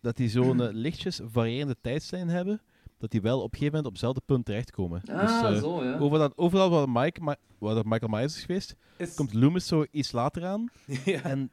dat 0.00 0.16
die 0.16 0.28
zo'n 0.28 0.62
eh, 0.62 0.68
lichtjes 0.72 1.20
variërende 1.24 1.76
tijdslijn 1.80 2.28
hebben, 2.28 2.62
dat 2.98 3.10
die 3.10 3.20
wel 3.20 3.36
op 3.36 3.42
een 3.52 3.58
gegeven 3.58 3.66
moment 3.66 3.86
op 3.86 3.92
hetzelfde 3.92 4.20
punt 4.26 4.44
terechtkomen. 4.44 5.02
Ah, 5.10 5.20
dus, 5.20 5.52
eh, 5.56 5.62
zo, 5.62 5.84
ja. 5.84 5.98
overal, 5.98 6.32
overal 6.36 6.70
waar, 6.70 6.88
Mike, 6.88 7.20
Ma- 7.20 7.36
waar 7.58 7.74
dat 7.74 7.84
Michael 7.84 8.10
Myers 8.10 8.36
is 8.36 8.44
geweest, 8.44 8.74
Is- 8.96 9.14
komt 9.14 9.34
Loomis 9.34 9.66
zo 9.66 9.84
iets 9.90 10.12
later 10.12 10.44
aan. 10.46 10.68
ja. 11.04 11.22
En 11.22 11.50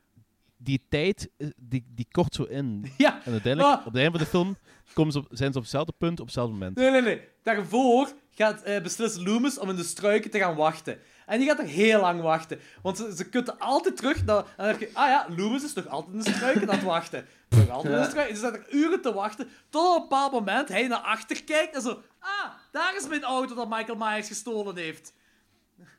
die 0.58 0.82
tijd, 0.90 1.30
eh, 1.38 1.48
die, 1.58 1.86
die 1.90 2.08
kort 2.12 2.36
zo 2.36 2.44
in. 2.44 2.86
ja. 2.98 3.26
En 3.26 3.32
uiteindelijk, 3.32 3.74
Ah. 3.74 3.80
op 3.80 3.86
het 3.94 3.96
einde 3.96 4.12
van 4.12 4.20
de 4.20 4.26
film, 4.26 4.56
komen 4.94 5.12
ze 5.14 5.20
op, 5.20 5.28
zijn 5.30 5.52
ze 5.52 5.58
op 5.58 5.64
hetzelfde 5.64 5.94
punt, 5.98 6.20
op 6.20 6.26
hetzelfde 6.26 6.54
moment. 6.54 6.76
Nee, 6.78 6.92
nee, 6.92 7.02
nee. 7.02 7.22
Daarvoor 7.44 8.14
gaat 8.30 8.62
eh 8.62 8.82
beslissen 8.82 9.24
Loomis 9.24 9.60
om 9.60 9.70
in 9.70 9.76
de 9.76 9.84
struiken 9.84 10.32
te 10.32 10.38
gaan 10.40 10.56
wachten. 10.56 10.98
En 11.32 11.40
die 11.40 11.48
gaat 11.48 11.60
er 11.60 11.66
heel 11.66 12.00
lang 12.00 12.22
wachten. 12.22 12.60
Want 12.82 12.98
ze, 12.98 13.16
ze 13.16 13.30
kutten 13.30 13.60
altijd 13.60 13.98
terug. 13.98 14.18
En 14.18 14.26
dan 14.26 14.46
denk 14.58 14.80
je, 14.80 14.90
ah 14.94 15.08
ja, 15.08 15.28
Loomis 15.38 15.64
is 15.64 15.74
nog 15.74 15.88
altijd 15.88 16.14
in 16.14 16.24
de 16.24 16.32
struiken 16.32 16.70
aan 16.70 16.76
het 16.76 16.84
wachten. 16.84 17.26
Nog 17.50 17.70
altijd 17.70 17.94
in 17.94 18.00
de 18.00 18.06
struiken. 18.06 18.38
Ze 18.38 18.48
er 18.48 18.66
uren 18.70 19.02
te 19.02 19.14
wachten, 19.14 19.50
tot 19.70 19.88
op 19.88 19.96
een 19.96 20.02
bepaald 20.02 20.32
moment 20.32 20.68
hij 20.68 20.88
naar 20.88 21.00
achter 21.00 21.44
kijkt 21.44 21.76
en 21.76 21.82
zo... 21.82 22.02
Ah, 22.20 22.52
daar 22.72 22.96
is 22.96 23.08
mijn 23.08 23.24
auto 23.24 23.56
dat 23.56 23.70
Michael 23.70 23.98
Myers 23.98 24.28
gestolen 24.28 24.78
heeft. 24.78 25.14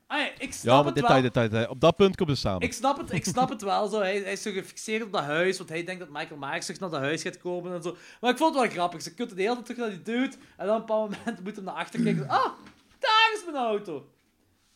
Ah 0.07 0.19
ja, 0.21 0.31
ik 0.39 0.53
snap 0.53 0.65
Ja, 0.75 0.83
maar 0.83 0.93
het 0.93 1.01
wel. 1.09 1.23
detail, 1.23 1.49
detail. 1.49 1.69
Op 1.71 1.81
dat 1.81 1.97
punt 1.97 2.17
komen 2.17 2.35
ze 2.35 2.41
samen. 2.41 2.61
Ik 2.61 2.73
snap 2.73 2.99
het, 2.99 3.13
ik 3.13 3.25
snap 3.25 3.49
het 3.49 3.63
wel 3.63 3.89
zo. 3.89 3.99
Hij, 3.99 4.19
hij 4.19 4.33
is 4.33 4.43
zo 4.43 4.51
gefixeerd 4.53 5.03
op 5.03 5.13
dat 5.13 5.23
huis, 5.23 5.59
want 5.59 5.69
hij 5.69 5.85
denkt 5.85 6.01
dat 6.01 6.09
Michael 6.11 6.41
Myers 6.41 6.65
terug 6.67 6.81
naar 6.81 6.91
dat 6.91 7.01
huis 7.01 7.23
gaat 7.23 7.39
komen 7.39 7.75
en 7.75 7.83
zo. 7.83 7.97
Maar 8.21 8.31
ik 8.31 8.37
vond 8.37 8.55
het 8.55 8.63
wel 8.63 8.73
grappig. 8.73 9.03
Ze 9.03 9.15
kutten 9.15 9.37
de 9.37 9.43
hele 9.43 9.55
tijd 9.55 9.67
terug 9.67 9.81
naar 9.81 9.91
die 9.91 10.03
dude 10.03 10.37
en 10.57 10.67
dan 10.67 10.77
op 10.77 10.81
een 10.81 10.87
bepaald 10.87 11.17
moment 11.19 11.45
moet 11.45 11.57
hem 11.57 11.65
naar 11.65 11.75
achter 11.75 12.03
kijken. 12.03 12.29
Ah, 12.29 12.53
daar 12.99 13.31
is 13.35 13.45
mijn 13.45 13.65
auto. 13.65 14.12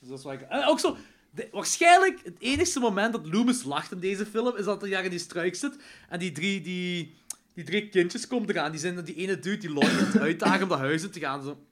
Dus 0.09 0.23
dat 0.23 0.33
is. 0.33 0.41
En 0.49 0.65
ook 0.65 0.81
zo... 0.81 0.97
de- 1.31 1.49
waarschijnlijk 1.53 2.21
het 2.25 2.37
enigste 2.39 2.81
moment 2.81 3.13
dat 3.13 3.27
Loomis 3.27 3.63
lacht 3.63 3.93
in 3.93 4.01
deze 4.01 4.27
film 4.27 4.57
is 4.57 4.65
dat 4.65 4.81
hij 4.81 4.91
daar 4.91 5.05
in 5.05 5.11
die 5.11 5.19
struik 5.19 5.55
zit 5.55 5.77
en 6.09 6.19
die 6.19 6.33
drie, 6.33 6.61
die, 6.61 7.15
die 7.55 7.65
drie 7.65 7.89
kindjes 7.89 8.27
komen 8.27 8.51
eraan. 8.51 8.71
Die 8.71 8.81
zijn 8.81 9.05
die 9.05 9.15
ene 9.15 9.39
dude 9.39 9.59
die 9.59 9.71
Lonnie 9.71 9.99
aan 9.99 10.05
het 10.05 10.19
uitdagen 10.19 10.63
om 10.63 10.69
dat 10.69 10.79
huis 10.79 11.03
in 11.03 11.11
te 11.11 11.21
gaan. 11.21 11.43
Zo. 11.43 11.65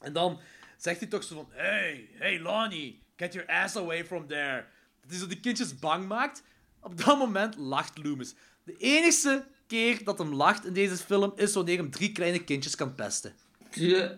En 0.00 0.12
dan 0.12 0.40
zegt 0.76 1.00
hij 1.00 1.08
toch 1.08 1.24
zo 1.24 1.34
van... 1.34 1.48
Hey, 1.50 2.08
hey 2.12 2.40
Lonnie, 2.40 3.02
get 3.16 3.32
your 3.32 3.48
ass 3.48 3.76
away 3.76 4.04
from 4.04 4.26
there. 4.26 4.64
Dat 5.00 5.10
hij 5.10 5.18
zo 5.18 5.26
die 5.26 5.40
kindjes 5.40 5.78
bang 5.78 6.08
maakt. 6.08 6.42
Op 6.80 7.04
dat 7.04 7.18
moment 7.18 7.56
lacht 7.56 7.98
Loomis. 8.04 8.34
De 8.64 8.76
enige 8.76 9.46
keer 9.66 10.04
dat 10.04 10.18
hem 10.18 10.34
lacht 10.34 10.66
in 10.66 10.72
deze 10.72 10.96
film 10.96 11.32
is 11.36 11.54
wanneer 11.54 11.76
hem 11.76 11.90
drie 11.90 12.12
kleine 12.12 12.44
kindjes 12.44 12.74
kan 12.74 12.94
pesten. 12.94 13.32
Ja. 13.70 14.16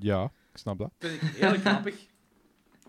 Ja, 0.00 0.24
ik 0.24 0.58
snap 0.58 0.78
dat. 0.78 0.90
Vind 0.98 1.22
ik 1.22 1.28
heel 1.34 1.58
grappig. 1.58 1.94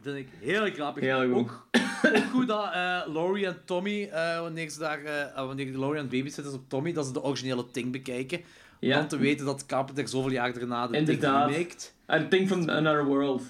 Vind 0.04 0.18
ik 0.18 0.28
heel 0.40 0.72
grappig. 0.72 1.04
Heel 1.04 1.28
goed. 1.34 1.36
Ook, 1.36 1.68
ook 2.16 2.24
goed 2.32 2.48
dat 2.48 2.66
eh, 2.74 3.02
Laurie 3.14 3.46
en 3.46 3.58
Tommy, 3.66 4.04
eh, 4.12 4.40
wanneer 4.40 4.70
ze 4.70 4.80
daar, 4.80 5.04
eh, 5.04 5.46
wanneer 5.46 5.72
de 5.72 5.80
Laurie 5.80 6.00
aan 6.02 6.06
het 6.08 6.16
babysitten 6.16 6.46
is 6.54 6.58
op 6.60 6.70
Tommy, 6.70 6.94
dat 6.94 7.06
ze 7.06 7.14
de 7.14 7.24
originele 7.24 7.72
Ting 7.72 7.92
bekijken. 7.92 8.38
Om 8.38 8.44
Ja. 8.90 9.06
te 9.06 9.18
weten 9.18 9.46
dat 9.46 9.66
Carpenter 9.66 10.08
zoveel 10.08 10.32
jaar 10.32 10.54
daarna 10.54 10.88
de 10.88 10.94
Ting 10.94 11.08
Inderdaad. 11.08 11.50
remaked. 11.50 11.94
I 12.14 12.28
think 12.30 12.48
from 12.48 12.70
another 12.70 13.06
world 13.06 13.42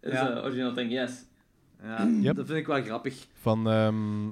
is 0.00 0.12
Ja. 0.12 0.26
the 0.34 0.42
original 0.42 0.72
thing, 0.74 0.92
yes. 0.92 1.10
Ja, 1.82 2.08
Yep. 2.20 2.36
dat 2.36 2.46
vind 2.46 2.58
ik 2.58 2.66
wel 2.66 2.82
grappig. 2.82 3.26
Van, 3.40 3.68
ehm 3.70 4.26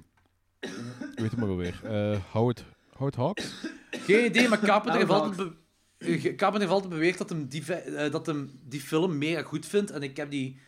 weet 1.14 1.30
het 1.30 1.36
maar 1.36 1.48
alweer. 1.48 1.80
Eh 1.84 2.18
Howard, 2.32 2.64
Howard 2.96 3.16
Hawks? 3.16 3.54
Geen 3.90 4.24
idee, 4.24 4.48
maar 4.48 4.58
Carpenter 4.60 4.98
heeft 5.00 5.10
Oude 5.12 5.26
altijd, 5.28 5.56
Carpenter 6.22 6.58
heeft 6.60 6.70
altijd 6.72 6.88
beweerd 6.92 7.18
dat 7.18 7.28
hem, 7.28 7.46
die, 7.48 7.74
eh, 7.74 8.10
dat 8.12 8.26
hem 8.26 8.50
die 8.68 8.80
film 8.80 9.18
mega 9.18 9.42
goed 9.42 9.66
vindt. 9.66 9.90
En 9.90 10.02
ik 10.02 10.16
heb 10.16 10.30
die, 10.30 10.58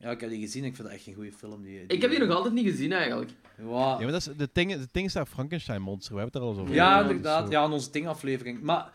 ja, 0.00 0.10
ik 0.10 0.20
heb 0.20 0.30
die 0.30 0.40
gezien. 0.40 0.64
Ik 0.64 0.74
vind 0.76 0.86
het 0.88 0.96
echt 0.96 1.04
geen 1.04 1.14
goede 1.14 1.32
film. 1.32 1.62
Die, 1.62 1.84
Ik 1.86 2.00
heb 2.00 2.10
die 2.10 2.18
nog 2.20 2.30
altijd 2.36 2.54
niet 2.54 2.66
gezien 2.66 2.92
eigenlijk. 2.92 3.30
Ja, 3.58 3.64
Ja, 3.64 3.96
maar 3.98 4.06
dat 4.12 4.26
is, 4.26 4.28
de 4.36 4.48
ding, 4.52 4.72
de 4.72 4.88
ding 4.92 5.06
is 5.06 5.12
daar 5.12 5.26
Frankenstein 5.26 5.82
Monster. 5.82 6.14
We 6.14 6.20
hebben 6.20 6.40
het 6.40 6.48
er 6.48 6.56
al 6.56 6.62
over. 6.62 6.74
Ja, 6.74 6.88
gehad. 6.90 7.06
inderdaad. 7.10 7.44
Zo. 7.46 7.50
Ja, 7.52 7.64
in 7.64 7.70
onze 7.70 7.90
Ting-aflevering. 7.90 8.60
Maar 8.62 8.92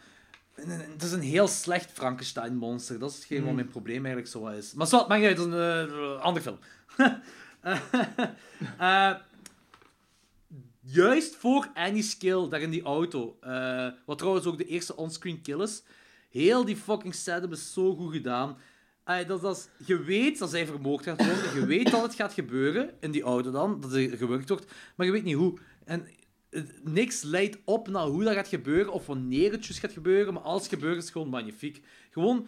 het 0.92 1.04
is 1.04 1.12
een 1.12 1.22
heel 1.22 1.48
slecht 1.48 1.92
Frankenstein-monster. 1.92 3.00
Dat 3.00 3.10
is 3.10 3.16
hetgeen 3.16 3.46
wat 3.46 3.54
mijn 3.54 3.68
probleem 3.68 4.06
eigenlijk 4.06 4.28
zo 4.28 4.48
is. 4.48 4.74
Maar 4.74 4.88
zwart, 4.88 5.08
maakt 5.08 5.22
niet 5.22 5.30
uit. 5.30 5.38
Dat 5.38 5.48
is 5.48 5.54
een 5.54 5.90
eh, 5.90 6.22
andere 6.22 6.46
film. 6.46 6.58
Eh, 8.78 9.14
juist 10.82 11.36
voor 11.36 11.68
Annie's 11.74 12.18
kill, 12.18 12.50
daar 12.50 12.62
in 12.62 12.70
die 12.70 12.84
auto. 12.84 13.38
eh, 13.42 13.88
wat 14.06 14.18
trouwens 14.18 14.46
ook 14.46 14.58
de 14.58 14.66
eerste 14.66 14.96
onscreen 14.96 15.42
kill 15.42 15.62
is. 15.62 15.84
Heel 16.30 16.66
die 16.66 16.76
fucking 16.78 17.16
setup 17.16 17.52
is 17.52 17.74
zo 17.74 17.96
goed 17.96 18.14
gedaan. 18.14 18.58
Eh, 19.06 19.28
dat, 19.28 19.42
dat 19.42 19.70
je 19.86 20.04
weet 20.04 20.40
dat 20.40 20.50
zij 20.50 20.66
vermoord 20.66 21.04
gaat 21.04 21.26
worden. 21.26 21.54
Je 21.60 21.66
weet 21.66 21.92
dat 21.92 22.02
het 22.02 22.16
gaat 22.16 22.34
gebeuren 22.34 22.90
in 23.00 23.12
die 23.12 23.22
auto 23.24 23.52
dan. 23.52 23.80
Dat 23.82 23.94
er 23.94 24.18
gewerkt 24.18 24.50
wordt. 24.50 24.72
Maar 24.96 25.06
je 25.06 25.12
weet 25.12 25.24
niet 25.24 25.36
hoe. 25.36 25.58
En 25.86 26.08
het- 26.50 26.80
niks 26.84 27.22
leidt 27.22 27.58
op 27.66 27.88
naar 27.88 28.06
hoe 28.06 28.24
dat 28.24 28.34
gaat 28.34 28.48
gebeuren 28.48 28.94
of 28.94 29.06
wanneer 29.06 29.52
het 29.52 29.66
juist 29.66 29.80
gaat 29.80 29.92
gebeuren. 29.92 30.34
Maar 30.34 30.44
als 30.44 30.62
het 30.62 30.74
gebeurt 30.74 31.04
is 31.04 31.10
gewoon 31.10 31.30
magnifiek. 31.30 31.82
Gewoon, 32.12 32.48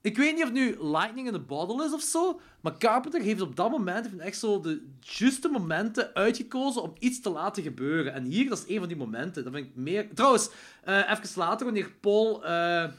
ik 0.00 0.16
weet 0.16 0.32
niet 0.34 0.42
of 0.44 0.48
het 0.48 0.58
nu 0.58 0.76
lightning 0.88 1.26
in 1.26 1.32
the 1.32 1.38
bottle 1.38 1.84
is 1.84 1.92
of 1.92 2.02
zo. 2.02 2.40
Maar 2.60 2.78
Carpenter 2.78 3.20
heeft 3.20 3.40
op 3.40 3.56
dat 3.56 3.70
moment 3.70 4.06
heeft 4.06 4.18
echt 4.18 4.38
zo 4.38 4.60
de 4.60 4.86
juiste 5.00 5.48
momenten 5.48 6.14
uitgekozen 6.14 6.82
om 6.82 6.92
iets 6.98 7.20
te 7.20 7.30
laten 7.30 7.62
gebeuren. 7.62 8.12
En 8.12 8.24
hier, 8.24 8.48
dat 8.48 8.58
is 8.58 8.74
een 8.74 8.78
van 8.78 8.88
die 8.88 8.96
momenten. 8.96 9.44
Dat 9.44 9.52
vind 9.52 9.66
ik 9.66 9.74
meer... 9.74 10.06
Trouwens, 10.14 10.50
eh 10.84 11.10
even 11.10 11.28
later, 11.40 11.64
wanneer 11.64 11.90
Paul... 12.00 12.44
eh, 12.44 12.90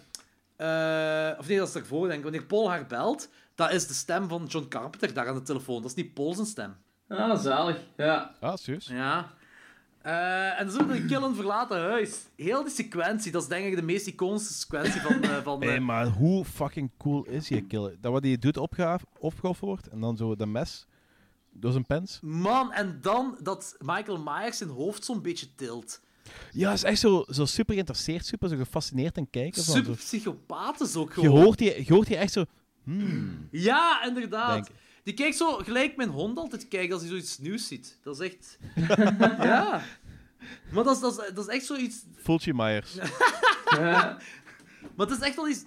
eh, 0.58 1.40
of 1.40 1.48
nee, 1.48 1.58
dat 1.58 1.68
is 1.68 1.74
daarvoor, 1.74 2.08
denk 2.08 2.18
ik. 2.18 2.24
Wanneer 2.24 2.46
Paul 2.46 2.70
haar 2.70 2.86
belt, 2.86 3.30
dat 3.56 3.72
is 3.72 3.88
de 3.88 3.94
stem 3.94 4.28
van 4.28 4.46
John 4.46 4.68
Carpenter 4.68 5.14
daar 5.14 5.28
aan 5.28 5.36
de 5.36 5.42
telefoon. 5.42 5.82
Dat 5.82 5.92
is 5.92 5.98
niet 5.98 6.14
Paul 6.14 6.34
zijn 6.34 6.48
stem. 6.48 6.76
Ah, 7.08 7.40
zalig. 7.40 7.80
Ja. 7.98 8.36
Ah, 8.40 8.56
serieus? 8.56 8.88
Ja. 8.88 9.34
Eh, 10.02 10.60
en 10.60 10.66
dan 10.66 10.70
zitten 10.70 10.88
we 10.88 10.96
in 10.96 11.02
een 11.02 11.08
kill 11.08 11.18
in 11.18 11.24
het 11.24 11.36
verlaten 11.36 11.80
huis. 11.80 12.26
Heel 12.36 12.64
die 12.64 12.74
sequentie, 12.74 13.32
dat 13.32 13.42
is 13.42 13.48
denk 13.48 13.66
ik 13.66 13.76
de 13.76 13.82
meest 13.82 14.08
iconische 14.08 14.54
sequentie 14.54 15.02
van... 15.02 15.22
eh, 15.22 15.38
van 15.44 15.60
Nee, 15.66 15.76
eh, 15.76 15.82
maar 15.82 16.08
hoe 16.08 16.46
fucking 16.46 16.92
cool 16.98 17.24
is 17.26 17.48
die 17.48 17.66
kill? 17.66 17.98
Dat 18.02 18.12
wat 18.12 18.22
die 18.22 18.38
doet 18.38 18.58
opgeofferd 18.58 19.60
wordt 19.60 19.88
en 19.88 20.00
dan 20.00 20.18
zo 20.18 20.36
de 20.36 20.46
mes 20.46 20.88
door 21.52 21.72
zijn 21.72 21.86
pens. 21.86 22.20
Man, 22.22 22.72
en 22.72 23.00
dan 23.02 23.38
dat 23.42 23.76
Michael 23.80 24.18
Myers 24.18 24.58
zijn 24.58 24.70
hoofd 24.70 25.06
zo'n 25.06 25.22
beetje 25.22 25.56
tilt. 25.56 26.02
Ja, 26.52 26.72
is 26.74 26.84
echt 26.84 27.00
zo, 27.00 27.26
zo 27.30 27.46
super 27.46 27.74
geïnteresseerd, 27.74 28.26
super 28.26 28.50
zo 28.50 28.56
gefascineerd 28.56 29.18
en 29.18 29.30
kijken. 29.30 29.64
Van, 29.64 29.76
Super 29.76 29.98
is 30.82 30.96
ook 30.96 31.14
Je, 31.14 31.22
gewoon. 31.22 31.42
hoort 31.44 31.58
die, 31.58 31.86
je 31.86 31.94
hoort 31.94 32.08
die 32.08 32.18
echt 32.18 32.34
zo... 32.34 32.46
Hmm, 32.84 33.48
Ja, 33.52 34.04
inderdaad. 34.06 34.54
denk, 34.66 34.68
Die 35.04 35.14
kijkt 35.14 35.38
zo 35.38 35.52
gelijk 35.58 35.96
mijn 35.96 36.10
hond 36.10 36.38
altijd 36.38 36.68
kijkt 36.68 36.92
als 36.92 37.02
hij 37.02 37.10
zoiets 37.10 37.38
nieuws 37.38 37.68
ziet. 37.68 37.98
Dat 38.04 38.20
is 38.22 38.28
echt... 38.32 38.58
ja. 39.52 39.84
Maar 40.72 40.84
dat 40.84 40.96
is, 40.96 41.02
dat, 41.02 41.12
is, 41.22 41.34
dat 41.34 41.48
is 41.48 41.54
echt 41.56 41.66
zoiets... 41.66 42.04
Fulci 42.16 42.54
Myers. 42.54 42.94
Ja. 43.70 44.18
Maar 44.96 45.08
het 45.08 45.18
is 45.18 45.24
echt 45.24 45.36
wel 45.36 45.50
iets... 45.50 45.64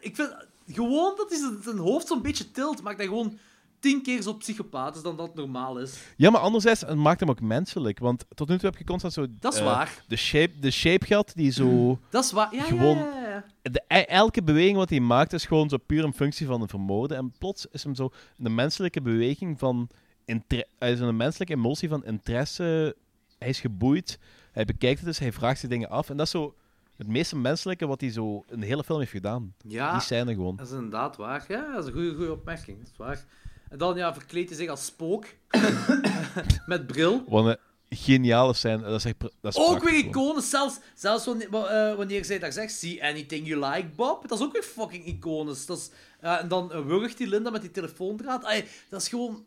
ik 0.00 0.16
vind 0.16 0.34
gewoon 0.66 1.14
dat 1.16 1.30
hij 1.30 1.38
zijn- 1.38 1.78
hoofd 1.78 2.06
zo'n 2.06 2.22
beetje 2.22 2.50
tilt, 2.50 2.82
maakt 2.82 2.96
hij 2.96 3.06
gewoon 3.06 3.38
tien 3.84 4.02
keer 4.02 4.22
zo 4.22 4.34
psychopaat 4.34 4.96
is 4.96 5.02
dan 5.02 5.16
dat 5.16 5.34
normaal 5.34 5.78
is. 5.78 6.00
Ja, 6.16 6.30
maar 6.30 6.40
anderzijds, 6.40 6.80
het 6.80 6.94
maakt 6.96 7.20
hem 7.20 7.28
ook 7.30 7.40
menselijk. 7.40 7.98
Want 7.98 8.24
tot 8.34 8.48
nu 8.48 8.58
toe 8.58 8.68
heb 8.70 8.78
je 8.78 8.84
constant 8.84 9.12
zo... 9.12 9.26
Dat 9.40 9.52
is 9.54 9.58
eh, 9.58 9.64
waar. 9.64 10.04
De 10.08 10.16
shape, 10.16 10.58
de 10.60 10.70
shape 10.70 11.06
gehad 11.06 11.32
die 11.34 11.50
zo... 11.50 11.68
Dat 12.10 12.24
is 12.24 12.32
waar. 12.32 12.54
Ja, 12.54 12.62
Gewoon- 12.62 12.96
ja, 12.96 13.20
ja, 13.20 13.28
ja. 13.28 13.44
De, 13.70 13.82
e- 13.88 14.00
elke 14.00 14.42
beweging 14.42 14.76
wat 14.76 14.90
hij 14.90 15.00
maakt 15.00 15.32
is 15.32 15.46
gewoon 15.46 15.68
zo 15.68 15.76
puur 15.76 16.04
een 16.04 16.14
functie 16.14 16.46
van 16.46 16.60
een 16.62 16.68
vermoorden. 16.68 17.16
En 17.16 17.32
plots 17.38 17.66
is 17.66 17.84
hem 17.84 17.94
zo 17.94 18.10
een 18.38 18.54
menselijke 18.54 19.02
beweging 19.02 19.58
van... 19.58 19.88
Hij 20.78 20.92
is 20.92 21.00
een 21.00 21.16
menselijke 21.16 21.54
emotie 21.54 21.88
van 21.88 22.04
interesse. 22.04 22.96
Hij 23.38 23.48
is 23.48 23.60
geboeid. 23.60 24.18
Hij 24.52 24.64
bekijkt 24.64 24.98
het 24.98 25.08
dus, 25.08 25.18
hij 25.18 25.32
vraagt 25.32 25.60
zich 25.60 25.68
dingen 25.68 25.90
af. 25.90 26.10
En 26.10 26.16
dat 26.16 26.26
is 26.26 26.32
zo 26.32 26.54
het 26.96 27.06
meeste 27.06 27.36
menselijke 27.36 27.86
wat 27.86 28.00
hij 28.00 28.10
zo 28.10 28.44
in 28.50 28.60
de 28.60 28.66
hele 28.66 28.84
film 28.84 28.98
heeft 28.98 29.10
gedaan. 29.10 29.54
Ja, 29.66 29.92
Die 29.92 30.00
scène 30.00 30.34
gewoon. 30.34 30.56
dat 30.56 30.66
is 30.66 30.72
inderdaad 30.72 31.16
waar. 31.16 31.44
Ja, 31.48 31.72
dat 31.72 31.80
is 31.82 31.86
een 31.86 31.92
goede, 31.92 32.14
goede 32.14 32.32
opmerking. 32.32 32.78
Dat 32.78 32.86
is 32.90 32.96
waar. 32.96 33.24
En 33.74 33.80
dan 33.80 33.96
ja, 33.96 34.14
verkleedt 34.14 34.48
hij 34.48 34.58
zich 34.58 34.68
als 34.68 34.84
spook. 34.84 35.24
Met 36.66 36.86
bril. 36.86 37.24
Wat 37.28 37.46
een 37.46 37.56
geniale 37.96 38.54
scène. 38.54 38.82
Dat 38.82 38.94
is 38.94 39.04
echt 39.04 39.20
dat 39.20 39.32
is 39.40 39.56
Ook 39.56 39.66
prachtig 39.68 39.90
weer 39.90 39.98
iconisch. 40.04 40.50
Zelfs, 40.50 40.78
zelfs 40.94 41.24
wanneer, 41.24 41.50
wa- 41.50 41.66
eh, 41.90 41.96
wanneer 41.96 42.24
zij 42.24 42.38
daar 42.38 42.52
zegt, 42.52 42.72
see 42.72 43.04
anything 43.04 43.46
you 43.46 43.66
like, 43.66 43.88
Bob. 43.96 44.28
Dat 44.28 44.38
is 44.38 44.44
ook 44.44 44.52
weer 44.52 44.62
fucking 44.62 45.04
iconisch. 45.06 45.66
Dat 45.66 45.78
is, 45.78 45.90
eh, 46.20 46.40
en 46.40 46.48
dan 46.48 46.70
uh, 46.74 46.86
wurgt 46.86 47.18
die 47.18 47.26
Linda 47.26 47.50
met 47.50 47.60
die 47.60 47.70
telefoondraad. 47.70 48.44
Ay, 48.44 48.64
dat 48.88 49.00
is 49.00 49.08
gewoon... 49.08 49.44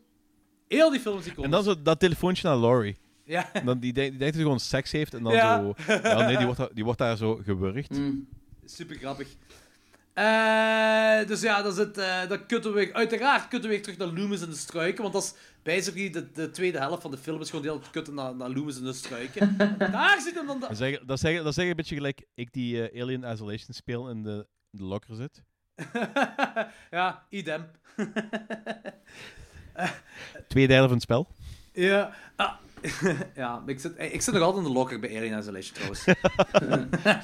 Heel 0.68 0.90
die 0.90 1.00
film 1.00 1.18
is 1.18 1.24
iconisch. 1.26 1.44
En 1.44 1.50
dan 1.50 1.62
zo 1.62 1.82
dat 1.82 2.00
telefoontje 2.00 2.48
naar 2.48 2.56
Laurie. 2.58 2.96
Ja. 3.24 3.52
En 3.52 3.66
dan, 3.66 3.78
die, 3.78 3.92
denkt, 3.92 4.10
die 4.10 4.18
denkt 4.18 4.24
dat 4.24 4.34
hij 4.34 4.42
gewoon 4.42 4.60
seks 4.60 4.92
heeft. 4.92 5.14
En 5.14 5.22
dan 5.22 5.32
Ja. 5.32 5.60
zo... 5.60 5.74
Ja, 6.02 6.26
nee, 6.26 6.36
die 6.36 6.44
wordt, 6.46 6.60
daar- 6.60 6.74
die 6.74 6.84
wordt 6.84 6.98
daar 6.98 7.16
zo 7.16 7.40
gewurgd. 7.44 7.90
Mm. 7.90 8.28
Super 8.64 8.96
grappig. 8.96 9.28
Eh, 10.18 11.26
dus 11.26 11.40
ja, 11.40 11.62
dan, 11.62 11.72
zit, 11.72 11.98
eh, 11.98 12.28
dan 12.28 12.46
kutten 12.46 12.72
we 12.74 12.94
uiteraard 12.94 13.48
kutten 13.48 13.60
we 13.70 13.74
weer 13.74 13.82
terug 13.82 13.98
naar 13.98 14.08
Loomis 14.08 14.40
in 14.40 14.50
de 14.50 14.56
struiken. 14.56 15.02
Want 15.02 15.14
dat 15.14 15.22
is 15.22 15.34
basically 15.62 16.10
de, 16.10 16.32
de 16.32 16.50
tweede 16.50 16.78
helft 16.78 17.02
van 17.02 17.10
de 17.10 17.16
film. 17.18 17.40
is 17.40 17.48
gewoon 17.50 17.64
deel 17.64 17.80
kutten 17.90 18.14
naar, 18.14 18.36
naar 18.36 18.48
Loomis 18.48 18.78
in 18.78 18.84
de 18.84 18.92
struiken. 18.92 19.56
Daar 19.78 20.20
zit 20.20 20.34
hem 20.34 20.46
dan. 20.46 20.60
Dat 20.60 20.70
is 20.70 20.80
eigenlijk- 20.80 21.08
dat 21.08 21.22
eigenlijk 21.22 21.68
een 21.68 21.76
beetje 21.76 21.94
gelijk 21.94 22.26
ik 22.34 22.52
die 22.52 22.88
eh, 22.88 23.02
Alien 23.02 23.24
Isolation 23.32 23.74
speel 23.74 24.08
in 24.10 24.22
de, 24.22 24.46
in 24.70 24.78
de 24.78 24.84
locker 24.84 25.14
zit. 25.14 25.42
ja, 26.90 27.26
idem. 27.28 27.66
Twee 30.48 30.66
derde 30.66 30.84
van 30.84 30.92
het 30.92 31.02
spel. 31.02 31.28
Ja. 31.72 32.14
Ah. 32.36 32.52
ja, 33.34 33.62
ik 33.66 33.80
zit, 33.80 33.92
ik 33.98 34.22
zit 34.22 34.34
nog 34.34 34.42
altijd 34.42 34.64
in 34.64 34.72
de 34.72 34.78
locker 34.78 35.00
bij 35.00 35.16
Alien 35.16 35.38
Isolation 35.38 35.74
trouwens. 35.74 36.04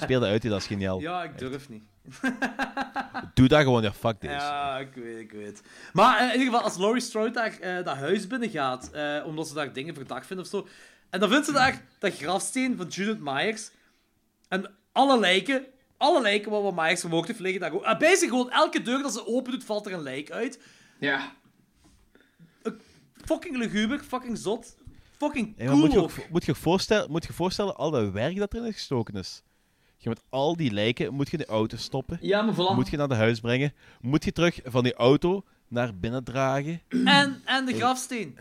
Speelde 0.03 0.27
uit, 0.27 0.43
dat 0.43 0.61
is 0.61 0.67
geniaal. 0.67 1.01
ja, 1.01 1.25
ik 1.25 1.39
durf 1.39 1.69
niet. 1.69 1.83
Doe 3.35 3.49
dat 3.49 3.63
gewoon, 3.63 3.83
ja, 3.83 3.93
fuck 3.93 4.21
this. 4.21 4.31
Ja, 4.31 4.79
ik 4.79 4.95
weet, 4.95 5.19
ik 5.19 5.33
weet. 5.33 5.63
Maar 5.93 6.19
eh, 6.19 6.25
in 6.25 6.33
ieder 6.33 6.47
geval, 6.47 6.63
als 6.63 6.77
Laurie 6.77 7.03
Strode 7.03 7.31
daar 7.31 7.59
eh, 7.59 7.85
dat 7.85 7.97
huis 7.97 8.27
binnen 8.27 8.51
gaat, 8.51 8.91
eh, 8.91 9.23
omdat 9.27 9.49
ze 9.49 9.55
daar 9.55 9.73
dingen 9.73 9.95
verdacht 9.95 10.27
vinden 10.27 10.45
of 10.45 10.51
zo, 10.51 10.69
en 11.11 11.21
dan 11.21 11.29
vindt 11.29 11.47
ze 11.47 11.53
daar 11.53 11.83
dat 11.99 12.17
grafsteen 12.17 12.77
van 12.77 12.87
Judith 12.87 13.21
Myers. 13.21 13.71
En 14.49 14.75
alle 14.93 15.19
lijken, 15.19 15.67
alle 15.97 16.21
lijken 16.21 16.51
wat, 16.51 16.63
wat 16.63 16.75
Myers 16.75 17.01
vermoord 17.01 17.27
heeft 17.27 17.41
liggen 17.41 17.61
daar 17.61 18.17
zich 18.17 18.29
gewoon, 18.29 18.51
elke 18.51 18.83
deur 18.83 19.03
dat 19.03 19.13
ze 19.13 19.27
open 19.27 19.53
doet, 19.53 19.65
valt 19.65 19.87
er 19.87 19.93
een 19.93 20.03
lijk 20.03 20.31
uit. 20.31 20.61
Ja. 20.99 21.33
Fucking 23.25 23.57
luguber, 23.57 23.99
fucking 23.99 24.39
zot. 24.39 24.77
Fucking 25.17 25.57
cool 25.57 25.77
moet, 25.77 25.93
je 25.93 26.03
ook, 26.03 26.31
moet, 26.31 26.45
je 26.45 26.55
voorstellen, 26.55 27.11
moet 27.11 27.25
je 27.25 27.33
voorstellen 27.33 27.77
al 27.77 27.91
dat 27.91 28.11
werk 28.11 28.37
dat 28.37 28.55
erin 28.55 28.73
gestoken 28.73 29.15
is. 29.15 29.43
Je 30.05 30.11
met 30.11 30.23
al 30.29 30.57
die 30.57 30.71
lijken, 30.71 31.15
moet 31.15 31.31
je 31.31 31.37
de 31.37 31.47
auto 31.47 31.77
stoppen. 31.77 32.19
Ja, 32.21 32.43
maar 32.43 32.55
voilà. 32.55 32.75
Moet 32.75 32.89
je 32.89 32.97
naar 32.97 33.09
de 33.09 33.15
huis 33.15 33.41
brengen. 33.41 33.73
Moet 34.01 34.25
je 34.25 34.33
terug 34.33 34.61
van 34.65 34.83
die 34.83 34.95
auto 34.95 35.45
naar 35.69 35.95
binnen 35.95 36.25
dragen. 36.25 36.81
En, 36.89 37.41
en 37.45 37.67
de 37.67 37.75
grafsteen. 37.75 38.39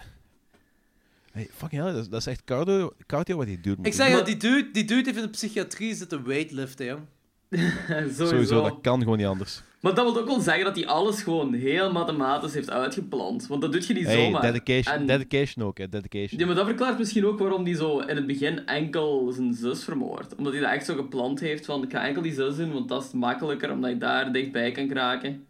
Hey, 1.31 1.49
fucking 1.53 1.81
hell, 1.81 1.91
dat 1.91 2.01
is, 2.01 2.09
dat 2.09 2.19
is 2.19 2.27
echt 2.27 2.43
cardio, 2.43 2.93
cardio 3.05 3.37
wat 3.37 3.47
hij 3.47 3.59
doet. 3.61 3.77
Ik 3.81 3.93
zeg 3.93 4.17
je, 4.17 4.23
die 4.23 4.37
dude, 4.37 4.71
die 4.71 4.85
dude 4.85 5.03
heeft 5.03 5.17
in 5.17 5.23
de 5.23 5.29
psychiatrie 5.29 5.95
zitten 5.95 6.25
weightliften, 6.27 6.85
jong. 6.85 7.01
Sowieso. 7.89 8.25
Sowieso, 8.25 8.61
dat 8.61 8.81
kan 8.81 8.99
gewoon 8.99 9.17
niet 9.17 9.27
anders. 9.27 9.61
Maar 9.83 9.93
dat 9.95 10.11
wil 10.13 10.21
ook 10.21 10.27
wel 10.27 10.39
zeggen 10.39 10.63
dat 10.65 10.75
hij 10.75 10.87
alles 10.87 11.21
gewoon 11.23 11.53
heel 11.53 11.91
mathematisch 11.91 12.53
heeft 12.53 12.69
uitgepland. 12.69 13.47
Want 13.47 13.61
dat 13.61 13.71
doet 13.71 13.85
je 13.87 13.93
niet 13.93 14.05
Hey, 14.05 14.23
zomaar. 14.23 14.41
dedication, 14.41 14.95
En- 14.95 15.05
dedication 15.07 15.65
ook, 15.65 15.77
hè, 15.77 15.89
dedication. 15.89 16.39
Ja, 16.39 16.45
maar 16.45 16.55
dat 16.55 16.65
verklaart 16.65 16.97
misschien 16.97 17.25
ook 17.25 17.39
waarom 17.39 17.63
hij 17.65 17.75
zo 17.75 17.99
in 17.99 18.15
het 18.15 18.27
begin 18.27 18.65
enkel 18.65 19.31
zijn 19.31 19.53
zus 19.53 19.83
vermoordt. 19.83 20.35
Omdat 20.35 20.53
hij 20.53 20.61
dat 20.61 20.71
echt 20.71 20.85
zo 20.85 20.95
gepland 20.95 21.39
heeft 21.39 21.65
van, 21.65 21.83
ik 21.83 21.91
ga 21.91 22.05
enkel 22.07 22.21
die 22.21 22.33
zus 22.33 22.55
doen, 22.55 22.73
want 22.73 22.89
dat 22.89 23.03
is 23.03 23.11
makkelijker, 23.11 23.71
omdat 23.71 23.89
je 23.91 23.97
daar 23.97 24.31
dichtbij 24.33 24.71
kan 24.71 24.87
kraken. 24.87 25.45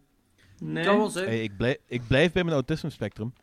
Nee. 0.60 0.84
Kan 0.86 0.98
wel 0.98 1.10
zijn. 1.10 1.26
Hey, 1.26 1.44
ik, 1.44 1.58
blijf, 1.58 1.78
ik 1.88 2.02
blijf 2.08 2.32
bij 2.32 2.44
mijn 2.44 2.56
autisme 2.56 2.90
spectrum. 2.90 3.34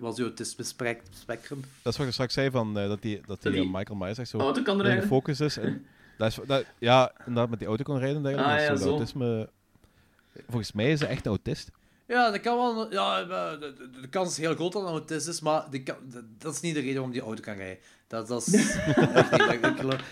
Was 0.00 0.18
uw 0.18 0.24
autisme 0.24 0.64
spec- 0.64 1.02
spectrum? 1.10 1.60
Dat 1.82 1.92
is 1.92 1.98
wat 1.98 2.06
ik 2.06 2.12
straks 2.12 2.34
zei, 2.34 2.50
van, 2.50 2.78
eh, 2.78 2.88
dat 2.88 3.02
die, 3.02 3.20
dat 3.26 3.42
die 3.42 3.52
die 3.52 3.60
eh, 3.62 3.72
Michael 3.72 3.98
Myers 3.98 4.18
echt 4.18 4.28
zo 4.28 4.38
auto 4.38 4.62
kan 4.62 4.80
rijden. 4.80 5.02
gefocust 5.02 5.40
is. 5.40 5.56
En 5.56 5.84
dat 6.18 6.28
is 6.28 6.38
dat, 6.46 6.64
ja, 6.78 7.12
inderdaad, 7.18 7.50
met 7.50 7.58
die 7.58 7.68
auto 7.68 7.82
kon 7.82 7.98
rijden. 7.98 8.16
en 8.16 8.22
dergelijke. 8.22 8.52
Ah, 8.52 8.66
Dat 8.68 8.76
is 8.78 8.82
ja, 8.82 8.88
zo 8.88 8.90
autisme... 8.96 9.48
Volgens 10.48 10.72
mij 10.72 10.90
is 10.92 11.00
hij 11.00 11.08
echt 11.08 11.24
een 11.24 11.30
autist. 11.30 11.70
Ja, 12.06 12.30
dat 12.30 12.40
kan 12.40 12.56
wel. 12.56 12.92
Ja, 12.92 13.24
de, 13.24 13.58
de- 13.58 14.00
de 14.00 14.08
kans 14.08 14.28
is 14.30 14.36
heel 14.36 14.54
groot 14.54 14.72
dat 14.72 14.82
het 14.82 14.90
een 14.90 14.96
autist 14.98 15.28
is, 15.28 15.40
maar 15.40 15.64
dat, 15.70 15.96
dat 16.38 16.54
is 16.54 16.60
niet 16.60 16.74
de 16.74 16.80
reden 16.80 16.94
waarom 16.94 17.12
die 17.12 17.20
auto 17.22 17.42
kan 17.42 17.54
rijden. 17.56 17.78
Dat, 18.06 18.28
dat 18.28 18.46
is. 18.46 18.52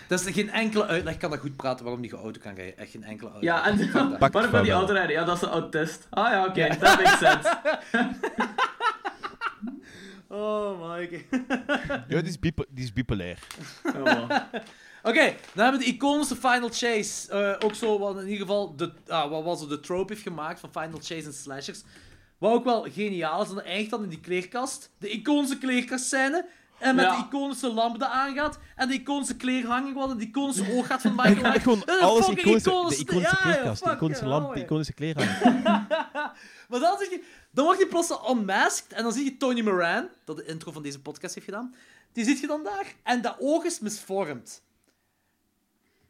Dat, 0.07 0.21
ik 0.21 0.27
is 0.27 0.33
geen 0.33 0.49
enkele 0.49 0.85
uitleg 0.85 1.17
kan 1.17 1.29
dat 1.31 1.39
goed 1.39 1.55
praten 1.55 1.83
waarom 1.85 2.01
die 2.01 2.13
auto 2.13 2.39
kan 2.41 2.53
rijden. 2.53 2.77
Echt 2.77 2.91
geen 2.91 3.03
enkele 3.03 3.31
uitleg. 3.31 3.53
Ja, 3.55 3.67
en 3.67 3.91
waarom 3.91 4.51
kan 4.51 4.63
die 4.63 4.71
auto 4.71 4.93
rijden? 4.93 5.11
Ja, 5.15 5.23
dat 5.23 5.35
is 5.35 5.41
een 5.41 5.49
autist. 5.49 6.07
Ah 6.09 6.31
ja, 6.31 6.45
oké, 6.45 6.67
dat 6.67 6.79
makes 6.79 7.17
sense. 7.17 7.57
Oh, 10.29 10.91
Mike. 10.97 11.23
Ja, 12.07 12.21
die 12.21 12.29
is, 12.29 12.39
bipo- 12.39 12.65
die 12.69 12.83
is 12.83 12.93
bipolair. 12.93 13.39
Ja, 13.93 13.99
maar. 14.27 14.49
Oké, 15.03 15.35
dan 15.53 15.63
hebben 15.63 15.79
we 15.81 15.85
de 15.85 15.91
iconische 15.93 16.35
Final 16.35 16.69
Chase. 16.71 17.31
Eh, 17.31 17.65
ook 17.67 17.75
zo, 17.75 17.99
wat 17.99 18.15
in 18.17 18.23
ieder 18.27 18.41
geval 18.41 18.75
de, 18.75 18.91
ah, 19.07 19.29
wat 19.29 19.43
was 19.43 19.59
het, 19.59 19.69
de 19.69 19.79
trope 19.79 20.13
heeft 20.13 20.25
gemaakt 20.25 20.59
van 20.59 20.69
Final 20.71 20.99
Chase 20.99 21.25
en 21.25 21.33
slashers. 21.33 21.81
Wat 22.37 22.51
ook 22.53 22.63
wel 22.63 22.87
geniaal 22.93 23.41
is, 23.41 23.49
dat 23.49 23.63
eindigt 23.63 23.89
dan 23.89 24.03
in 24.03 24.09
die 24.09 24.19
kleerkast. 24.19 24.89
De 24.99 25.09
iconische 25.09 25.57
kleerkastscène. 25.57 26.45
En 26.79 26.95
met 26.95 27.05
Ja. 27.05 27.15
de 27.17 27.25
iconische 27.25 27.73
lamp 27.73 27.95
die 27.99 28.07
aangaat. 28.07 28.59
En 28.75 28.87
de 28.87 28.93
iconische 28.93 29.35
kleerhanging, 29.35 29.95
wat 29.95 30.09
en 30.09 30.17
de 30.17 30.23
iconische 30.27 30.73
oog 30.73 30.87
gaat 30.87 31.01
van 31.01 31.15
Michael 31.21 31.53
echt 31.53 31.63
gewoon 31.63 31.85
alles 31.85 32.27
iconische. 32.27 32.69
iconisch. 32.69 32.97
De 32.97 33.01
iconische 33.03 33.35
Ja, 33.43 33.49
ja, 33.49 33.53
kleerkast, 33.53 33.83
de 33.83 33.91
iconische 33.91 34.23
ja, 34.23 34.29
lamp, 34.29 34.47
ja. 34.47 34.53
de 34.53 34.59
iconische 34.61 34.93
kleren. 34.93 35.27
Maar 36.69 36.79
dan, 36.79 36.97
zeg 36.97 37.09
je, 37.09 37.23
dan 37.51 37.65
wordt 37.65 37.79
hij 37.79 37.89
plots 37.89 38.11
unmasked 38.29 38.93
en 38.93 39.03
dan 39.03 39.11
zie 39.13 39.23
je 39.23 39.37
Tony 39.37 39.61
Moran, 39.61 40.07
dat 40.25 40.37
de 40.37 40.45
intro 40.45 40.71
van 40.71 40.81
deze 40.83 40.99
podcast 41.01 41.33
heeft 41.33 41.45
gedaan. 41.45 41.75
Die 42.13 42.25
ziet 42.25 42.39
je 42.39 42.47
dan 42.47 42.63
daar 42.63 42.85
en 43.03 43.21
dat 43.21 43.35
oog 43.39 43.63
is 43.63 43.79
misvormd. 43.79 44.61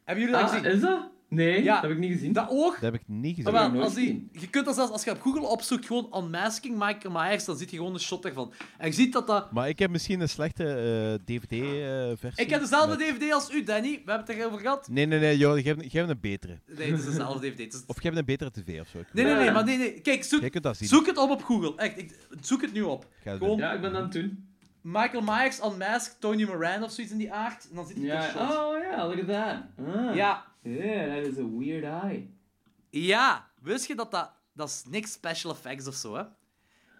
Hebben 0.08 0.24
jullie 0.24 0.40
dat 0.40 0.50
Ah, 0.50 0.56
gezien? 0.56 0.72
is 0.74 0.80
dat? 0.80 1.08
Nee, 1.30 1.62
Ja. 1.62 1.72
dat 1.74 1.82
heb 1.82 1.90
ik 1.90 1.98
niet 1.98 2.12
gezien. 2.12 2.32
Dat 2.32 2.46
oog... 2.50 2.72
Dat 2.74 2.82
heb 2.82 2.94
ik 2.94 3.02
niet 3.06 3.36
gezien. 3.36 3.52
Nooit 3.52 3.82
als 3.82 3.94
die, 3.94 4.28
je 4.32 4.48
kunt 4.50 4.64
dat 4.64 4.74
zelfs, 4.74 4.90
als 4.92 5.04
je 5.04 5.10
op 5.10 5.20
Google 5.20 5.46
opzoekt, 5.46 5.86
gewoon 5.86 6.10
unmasking 6.24 6.74
Michael 6.78 7.14
Myers, 7.14 7.44
dan 7.44 7.56
zie 7.56 7.66
je 7.70 7.76
gewoon 7.76 7.92
een 7.94 8.00
shot 8.00 8.24
ervan. 8.24 8.52
En 8.78 8.86
je 8.86 8.92
ziet 8.94 9.12
dat 9.12 9.26
dat... 9.26 9.52
Maar 9.52 9.68
ik 9.68 9.78
heb 9.78 9.90
misschien 9.90 10.20
een 10.20 10.28
slechte 10.28 10.64
eh, 10.64 11.24
DVD-versie. 11.24 12.44
Ik 12.44 12.50
heb 12.50 12.60
dezelfde 12.60 12.96
DVD 12.96 13.32
als 13.32 13.50
u, 13.54 13.62
Danny. 13.62 13.90
We 14.04 14.10
hebben 14.10 14.26
het 14.34 14.36
erover 14.36 14.58
gehad. 14.60 14.88
Nee, 14.88 15.06
nee, 15.06 15.18
nee, 15.20 15.36
joh, 15.36 15.52
geef, 15.54 15.74
geef 15.78 15.92
hem 15.92 16.10
een 16.10 16.20
betere. 16.20 16.58
Nee, 16.76 16.90
het 16.90 16.98
is 16.98 17.04
dezelfde 17.04 17.50
DVD. 17.50 17.74
Is- 17.74 17.82
Of 17.86 17.96
geef 17.96 18.04
hem 18.10 18.16
een 18.16 18.24
betere 18.24 18.50
tv 18.50 18.80
of 18.80 18.88
zo. 18.88 18.98
Nee, 19.12 19.24
nee, 19.24 19.34
nee, 19.34 19.50
maar 19.50 19.64
nee, 19.64 19.78
nee. 19.78 20.00
Kijk, 20.00 20.24
zoek, 20.24 20.40
Jij 20.40 20.50
kunt 20.50 20.64
dat 20.64 20.76
zien. 20.76 20.88
zoek 20.88 21.06
het 21.06 21.16
op 21.18 21.30
op 21.30 21.42
Google. 21.44 21.72
Echt, 21.76 21.98
ik, 21.98 22.18
zoek 22.40 22.60
het 22.62 22.72
nu 22.72 22.82
op. 22.82 23.06
Gewoon 23.22 23.38
doen. 23.38 23.56
Ja, 23.58 23.72
ik 23.72 23.80
ben 23.80 23.94
aan 23.96 24.02
het 24.02 24.12
doen. 24.12 24.46
Michael 24.82 25.22
Myers 25.22 25.60
unmasked, 25.64 26.20
Tony 26.20 26.44
Moran 26.44 26.82
of 26.82 26.90
zoiets 26.90 27.12
in 27.12 27.18
die 27.18 27.32
aard. 27.32 27.68
En 27.70 27.76
dan 27.76 27.86
zit 27.86 27.96
een 27.96 28.22
shot. 28.22 28.34
oh 28.50 28.82
ja, 28.82 29.06
look 29.06 29.20
at 29.20 29.26
that. 29.28 29.86
Ah. 29.86 30.14
Ja. 30.14 30.46
Yeah, 30.62 31.16
that 31.16 31.32
is 31.32 31.38
a 31.38 31.48
weird 31.58 31.84
eye. 32.04 32.30
Ja, 32.90 33.50
wist 33.62 33.86
je 33.86 33.94
dat 33.94 34.10
dat... 34.10 34.30
Dat 34.54 34.68
is 34.68 34.82
niks 34.88 35.12
special 35.12 35.52
effects 35.52 35.86
of 35.86 35.94
zo, 35.94 36.14
hè? 36.16 36.22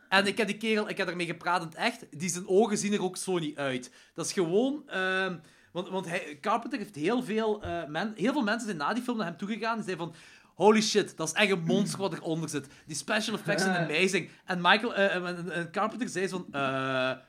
En 0.08 0.26
ik 0.26 0.36
heb 0.36 0.46
die 0.46 0.56
kerel, 0.56 0.88
ik 0.88 0.96
heb 0.96 1.08
ermee 1.08 1.26
gepraat 1.26 1.60
in 1.60 1.66
het 1.66 1.76
echt, 1.76 2.20
die 2.20 2.28
zijn 2.28 2.48
ogen 2.48 2.78
zien 2.78 2.92
er 2.92 3.02
ook 3.02 3.16
zo 3.16 3.38
niet 3.38 3.56
uit. 3.56 3.92
Dat 4.14 4.26
is 4.26 4.32
gewoon... 4.32 4.82
ehm, 4.88 5.38
want 5.72 5.88
want 5.88 6.06
hij, 6.08 6.38
Carpenter 6.40 6.78
heeft 6.78 6.94
heel 6.94 7.22
veel... 7.22 7.62
eh, 7.62 7.86
men, 7.86 8.12
heel 8.16 8.32
veel 8.32 8.42
mensen 8.42 8.66
zijn 8.66 8.78
na 8.78 8.92
die 8.92 9.02
film 9.02 9.16
naar 9.16 9.26
hem 9.26 9.36
toegegaan 9.36 9.78
en 9.78 9.84
zeiden 9.84 10.06
van... 10.06 10.14
Holy 10.58 10.80
shit, 10.82 11.16
dat 11.16 11.26
is 11.28 11.32
echt 11.34 11.50
een 11.50 11.62
monster 11.74 11.98
wat 11.98 12.12
eronder 12.12 12.48
zit. 12.48 12.66
Die 12.86 12.96
special 12.96 13.34
effects 13.36 13.62
zijn 13.62 13.76
amazing. 13.90 14.28
En 14.44 14.58
Michael, 14.60 14.94
eh, 14.94 15.14
en- 15.14 15.26
en- 15.26 15.50
en 15.52 15.70
Carpenter 15.70 16.08
zei 16.08 16.26
zo 16.28 16.36
van... 16.36 16.46
eh, 16.60 16.60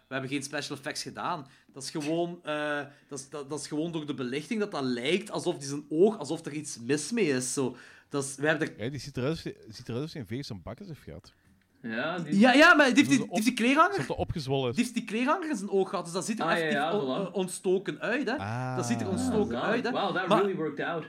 we 0.08 0.14
hebben 0.14 0.30
geen 0.30 0.44
special 0.44 0.78
effects 0.78 1.02
gedaan. 1.04 1.48
Dat 1.74 1.84
is 1.84 1.90
gewoon... 1.90 2.40
eh, 2.44 2.80
dat, 3.08 3.20
is, 3.20 3.30
dat, 3.30 3.50
dat 3.50 3.60
is 3.60 3.68
gewoon 3.68 3.92
door 3.92 4.06
de 4.06 4.14
belichting 4.14 4.60
dat 4.60 4.72
dat 4.72 4.84
lijkt 4.84 5.32
alsof 5.32 5.58
die 5.58 5.68
zijn 5.68 5.86
oog... 5.90 6.18
Alsof 6.18 6.46
er 6.46 6.52
iets 6.54 6.80
mis 6.80 7.12
mee 7.12 7.28
is. 7.28 7.54
Zo. 7.54 7.76
Dat 8.10 8.24
is, 8.24 8.36
we 8.36 8.48
hebben 8.48 8.68
er 8.78 8.84
Ja, 8.84 8.90
die 8.90 9.00
ziet 9.00 9.18
eruit, 9.18 9.32
als- 9.32 9.76
ziet 9.76 9.88
eruit 9.88 10.04
als 10.04 10.14
hij 10.14 10.22
een 10.22 10.28
veeg 10.28 10.46
zijn 10.46 10.62
bakkes 10.64 10.88
heeft 10.88 11.02
gehad. 11.04 11.34
Ja, 11.82 12.20
die... 12.20 12.40
Ja, 12.40 12.54
ja, 12.54 12.74
maar 12.76 12.86
die 12.86 12.96
heeft 12.96 13.10
die, 13.10 13.18
die, 13.18 13.28
heeft 13.30 13.46
die 13.46 13.54
kleerhanger... 13.54 14.10
Opgezwollen 14.16 14.72
Die 14.72 14.72
is. 14.72 14.78
heeft 14.78 14.94
die 14.94 15.04
kleerhanger 15.04 15.50
in 15.50 15.56
zijn 15.56 15.70
oog 15.70 15.90
gehad, 15.90 16.06
dus 16.06 16.14
dat 16.14 16.26
ziet 16.26 16.40
er 16.40 16.46
Ah, 16.46 16.50
ja, 16.52 16.56
effectief 16.58 16.80
ja, 16.80 16.98
on- 16.98 17.26
voilà. 17.26 17.28
eh, 17.28 17.36
ontstoken 17.36 18.00
uit, 18.00 18.28
hè. 18.30 18.36
Ah. 18.38 18.76
Dat 18.76 18.86
ziet 18.86 19.00
er 19.02 19.06
Ah, 19.06 19.12
ontstoken 19.12 19.52
zalig. 19.52 19.64
uit, 19.70 19.84
hè. 19.84 19.92
Wow, 19.92 20.16
that 20.16 20.28
Maar- 20.28 20.40
really 20.42 20.56
worked 20.56 20.86
out. 20.86 21.06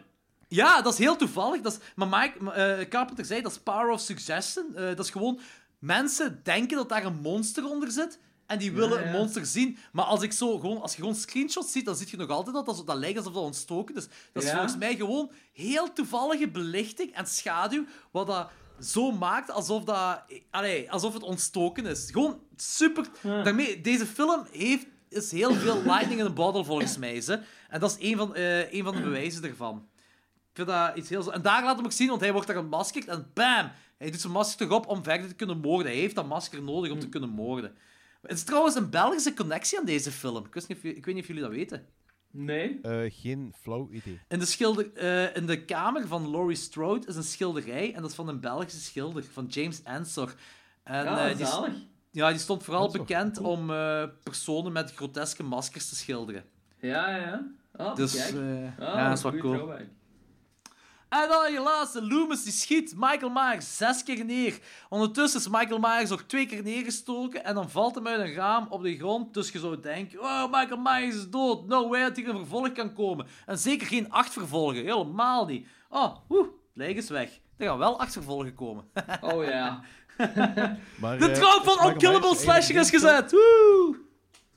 Ja, 0.51 0.83
dat 0.83 0.93
is 0.93 0.99
heel 0.99 1.17
toevallig. 1.17 1.61
Dat 1.61 1.73
is, 1.73 1.79
maar 1.95 2.09
Mike 2.09 2.53
eh, 2.53 2.89
Carpenter 2.89 3.25
zei, 3.25 3.43
dat 3.43 3.53
is 3.53 3.59
power 3.59 3.91
of 3.91 4.01
suggestion. 4.01 4.77
Eh, 4.77 4.87
dat 4.87 4.99
is 4.99 5.11
gewoon... 5.11 5.41
Mensen 5.79 6.41
denken 6.43 6.77
dat 6.77 6.89
daar 6.89 7.05
een 7.05 7.21
monster 7.21 7.69
onder 7.69 7.91
zit. 7.91 8.19
En 8.47 8.59
die 8.59 8.73
willen 8.73 9.01
ja. 9.01 9.07
een 9.07 9.13
monster 9.13 9.47
zien. 9.47 9.79
Maar 9.93 10.05
als, 10.05 10.23
ik 10.23 10.33
zo 10.33 10.59
gewoon, 10.59 10.83
als 10.83 10.93
je 10.93 11.01
gewoon 11.01 11.15
screenshots 11.15 11.73
ziet, 11.73 11.85
dan 11.85 11.97
zie 11.97 12.07
je 12.11 12.17
nog 12.17 12.29
altijd 12.29 12.55
dat 12.55 12.67
dat, 12.67 12.87
dat 12.87 12.97
lijkt 12.97 13.19
alsof 13.19 13.33
dat 13.33 13.43
ontstoken 13.43 13.95
is. 13.97 14.07
Dat 14.33 14.43
is 14.43 14.49
Ja. 14.49 14.55
volgens 14.55 14.77
mij 14.77 14.97
gewoon 14.97 15.31
heel 15.53 15.93
toevallige 15.93 16.49
belichting 16.49 17.15
en 17.15 17.27
schaduw. 17.27 17.85
Wat 18.11 18.27
dat 18.27 18.51
zo 18.81 19.11
maakt 19.13 19.51
alsof, 19.51 19.85
dat, 19.85 20.23
allee, 20.51 20.93
alsof 20.93 21.13
het 21.15 21.23
ontstoken 21.23 21.87
is. 21.87 22.09
Gewoon 22.11 22.41
super... 22.57 23.07
Daarmee, 23.23 23.81
deze 23.81 24.07
film 24.07 24.47
heeft, 24.51 24.87
is 25.09 25.31
heel 25.31 25.55
veel 25.55 25.83
lightning 25.83 26.21
in 26.21 26.27
a 26.27 26.31
bottle, 26.33 26.65
volgens 26.65 26.97
mij. 26.99 27.23
Hè. 27.27 27.35
En 27.69 27.81
dat 27.81 27.91
is 27.91 28.11
een 28.11 28.17
van, 28.17 28.35
eh, 28.35 28.73
een 28.73 28.85
van 28.85 28.95
de 28.95 29.03
bewijzen 29.03 29.45
ervan. 29.45 29.89
Ik 30.51 30.57
vind 30.57 30.69
dat 30.69 30.97
iets 30.97 31.09
heel... 31.09 31.23
zo- 31.23 31.31
En 31.31 31.43
daar 31.43 31.65
laat 31.65 31.77
hem 31.77 31.85
ook 31.85 31.93
zien, 31.93 32.09
want 32.09 32.21
hij 32.21 32.33
wordt 32.33 32.47
daar 32.47 32.57
gemaskerd 32.57 33.07
en 33.09 33.31
bam! 33.35 33.71
Hij 33.99 34.11
doet 34.11 34.21
zijn 34.21 34.33
masker 34.33 34.67
toch 34.69 34.77
op 34.79 34.87
om 34.87 35.05
verder 35.05 35.29
te 35.29 35.35
kunnen 35.35 35.59
moorden. 35.61 35.93
Hij 35.93 36.01
heeft 36.01 36.15
dat 36.15 36.27
masker 36.27 36.63
nodig 36.63 36.93
om 36.93 36.99
te 36.99 37.09
kunnen 37.09 37.29
moorden. 37.31 37.75
Het 38.23 38.33
is 38.37 38.45
trouwens 38.45 38.75
een 38.75 38.91
Belgische 38.91 39.35
connectie 39.35 39.79
aan 39.79 39.85
deze 39.85 40.11
film. 40.13 40.45
Ik, 40.47 40.55
wist 40.55 40.69
niet 40.69 40.85
ik 40.85 41.05
weet 41.05 41.15
niet 41.15 41.23
of 41.23 41.27
jullie 41.29 41.43
dat 41.43 41.51
weten. 41.53 41.87
Nee? 42.31 42.79
Eh, 42.83 43.13
geen 43.21 43.53
flauw 43.61 43.89
idee. 43.91 44.21
In 44.29 44.39
de, 44.39 44.45
schilder, 44.45 44.93
eh, 44.95 45.37
in 45.37 45.47
de 45.47 45.65
kamer 45.65 46.07
van 46.07 46.31
Laurie 46.31 46.57
Strode 46.57 47.07
is 47.07 47.17
een 47.17 47.23
schilderij. 47.23 47.95
En 47.95 48.01
dat 48.01 48.11
is 48.11 48.17
van 48.17 48.29
een 48.29 48.41
Belgische 48.41 48.81
schilder, 48.81 49.25
van 49.33 49.47
James 49.47 49.83
Ensor. 49.83 50.35
En, 50.83 51.05
Ja, 51.05 51.29
eh, 51.29 51.37
die, 51.37 51.47
zalig. 51.47 51.75
ja, 52.11 52.31
die 52.31 52.39
stond 52.39 52.63
vooral 52.65 52.85
Ensor, 52.85 53.01
bekend 53.01 53.39
om 53.39 53.71
eh, 53.71 54.05
personen 54.23 54.73
met 54.73 54.95
groteske 54.95 55.43
maskers 55.43 55.89
te 55.89 55.97
schilderen. 55.97 56.45
Ja, 56.81 57.11
ja, 57.11 57.17
ja. 57.17 57.47
Ah, 57.77 57.95
Dus 57.97 58.15
kijk. 58.15 58.35
Ah, 58.35 58.95
ja, 58.95 59.09
dat 59.09 59.17
is 59.17 59.23
wel 59.23 59.33
goeie 59.33 59.47
cool. 59.47 59.55
throwback. 59.57 59.87
En 61.11 61.29
dan 61.29 61.53
je 61.53 61.61
laatste, 61.61 62.07
Loomis 62.07 62.43
die 62.43 62.53
schiet 62.53 62.95
Michael 62.97 63.31
Myers 63.31 63.77
zes 63.77 64.03
keer 64.03 64.25
neer. 64.25 64.59
Ondertussen 64.89 65.41
is 65.41 65.49
Michael 65.49 65.79
Myers 65.79 66.11
ook 66.11 66.21
twee 66.21 66.47
keer 66.47 66.63
neergestoken 66.63 67.45
en 67.45 67.55
dan 67.55 67.71
valt 67.71 67.95
hem 67.95 68.07
uit 68.07 68.21
een 68.21 68.35
raam 68.35 68.67
op 68.69 68.83
de 68.83 68.97
grond. 68.97 69.35
Dus 69.35 69.51
je 69.51 69.59
zou 69.59 69.81
denken, 69.81 70.21
oh, 70.21 70.45
Michael 70.51 70.81
Myers 70.81 71.15
is 71.15 71.31
dood. 71.31 71.67
No 71.67 71.89
way 71.89 72.03
dat 72.03 72.17
hier 72.17 72.29
een 72.29 72.37
vervolg 72.37 72.73
kan 72.73 72.95
komen. 72.95 73.27
En 73.47 73.59
zeker 73.59 73.87
geen 73.87 74.11
acht 74.11 74.33
vervolgen, 74.33 74.85
helemaal 74.85 75.47
niet. 75.47 75.67
Oh, 75.89 76.17
oeh, 76.29 76.49
lijk 76.75 76.97
is 76.97 77.09
weg. 77.09 77.31
Er 77.57 77.67
gaan 77.67 77.79
wel 77.79 78.01
acht 78.01 78.13
vervolgen 78.13 78.55
komen. 78.55 78.85
Oh 79.21 79.45
ja. 79.45 79.81
Maar, 81.01 81.19
De 81.19 81.31
eh, 81.31 81.35
trap 81.35 81.65
van 81.65 81.91
Unkillable 81.91 82.37
Slasher 82.37 82.77
is 82.77 82.91
gezet. 82.91 83.31
Woe! 83.31 84.09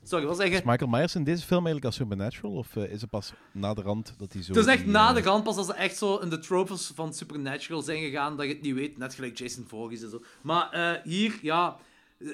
Je? 0.10 0.50
Is 0.50 0.62
Michael 0.64 0.90
Myers 0.90 1.16
in 1.16 1.24
deze 1.24 1.46
film 1.46 1.66
eigenlijk 1.66 1.86
als 1.86 1.96
Supernatural? 1.96 2.52
Of 2.52 2.76
eh, 2.76 2.92
is 2.92 3.02
het 3.02 3.10
pas 3.10 3.34
na 3.52 3.74
de 3.74 3.82
rand 3.82 4.14
dat 4.18 4.34
hij 4.34 4.44
zo... 4.44 4.54
Het 4.54 4.62
is 4.66 4.72
echt 4.74 4.84
die, 4.84 4.92
na 4.92 5.10
eh, 5.10 5.16
de 5.16 5.22
rand 5.22 5.44
pas 5.44 5.58
als 5.58 5.66
ze 5.68 5.74
echt 5.74 5.98
zo 5.98 6.18
in 6.18 6.30
de 6.30 6.40
tropes 6.40 6.92
van 6.96 7.14
Supernatural 7.14 7.82
zijn 7.82 8.04
gegaan 8.04 8.38
dat 8.38 8.46
je 8.46 8.54
het 8.54 8.62
niet 8.62 8.74
weet, 8.74 8.98
net 8.98 9.14
gelijk 9.14 9.38
Jason 9.38 9.66
Voorhees 9.68 10.02
en 10.02 10.10
zo. 10.10 10.22
Maar 10.42 10.72
eh, 10.72 11.02
hier, 11.04 11.40
ja... 11.42 11.78
eh, 12.20 12.28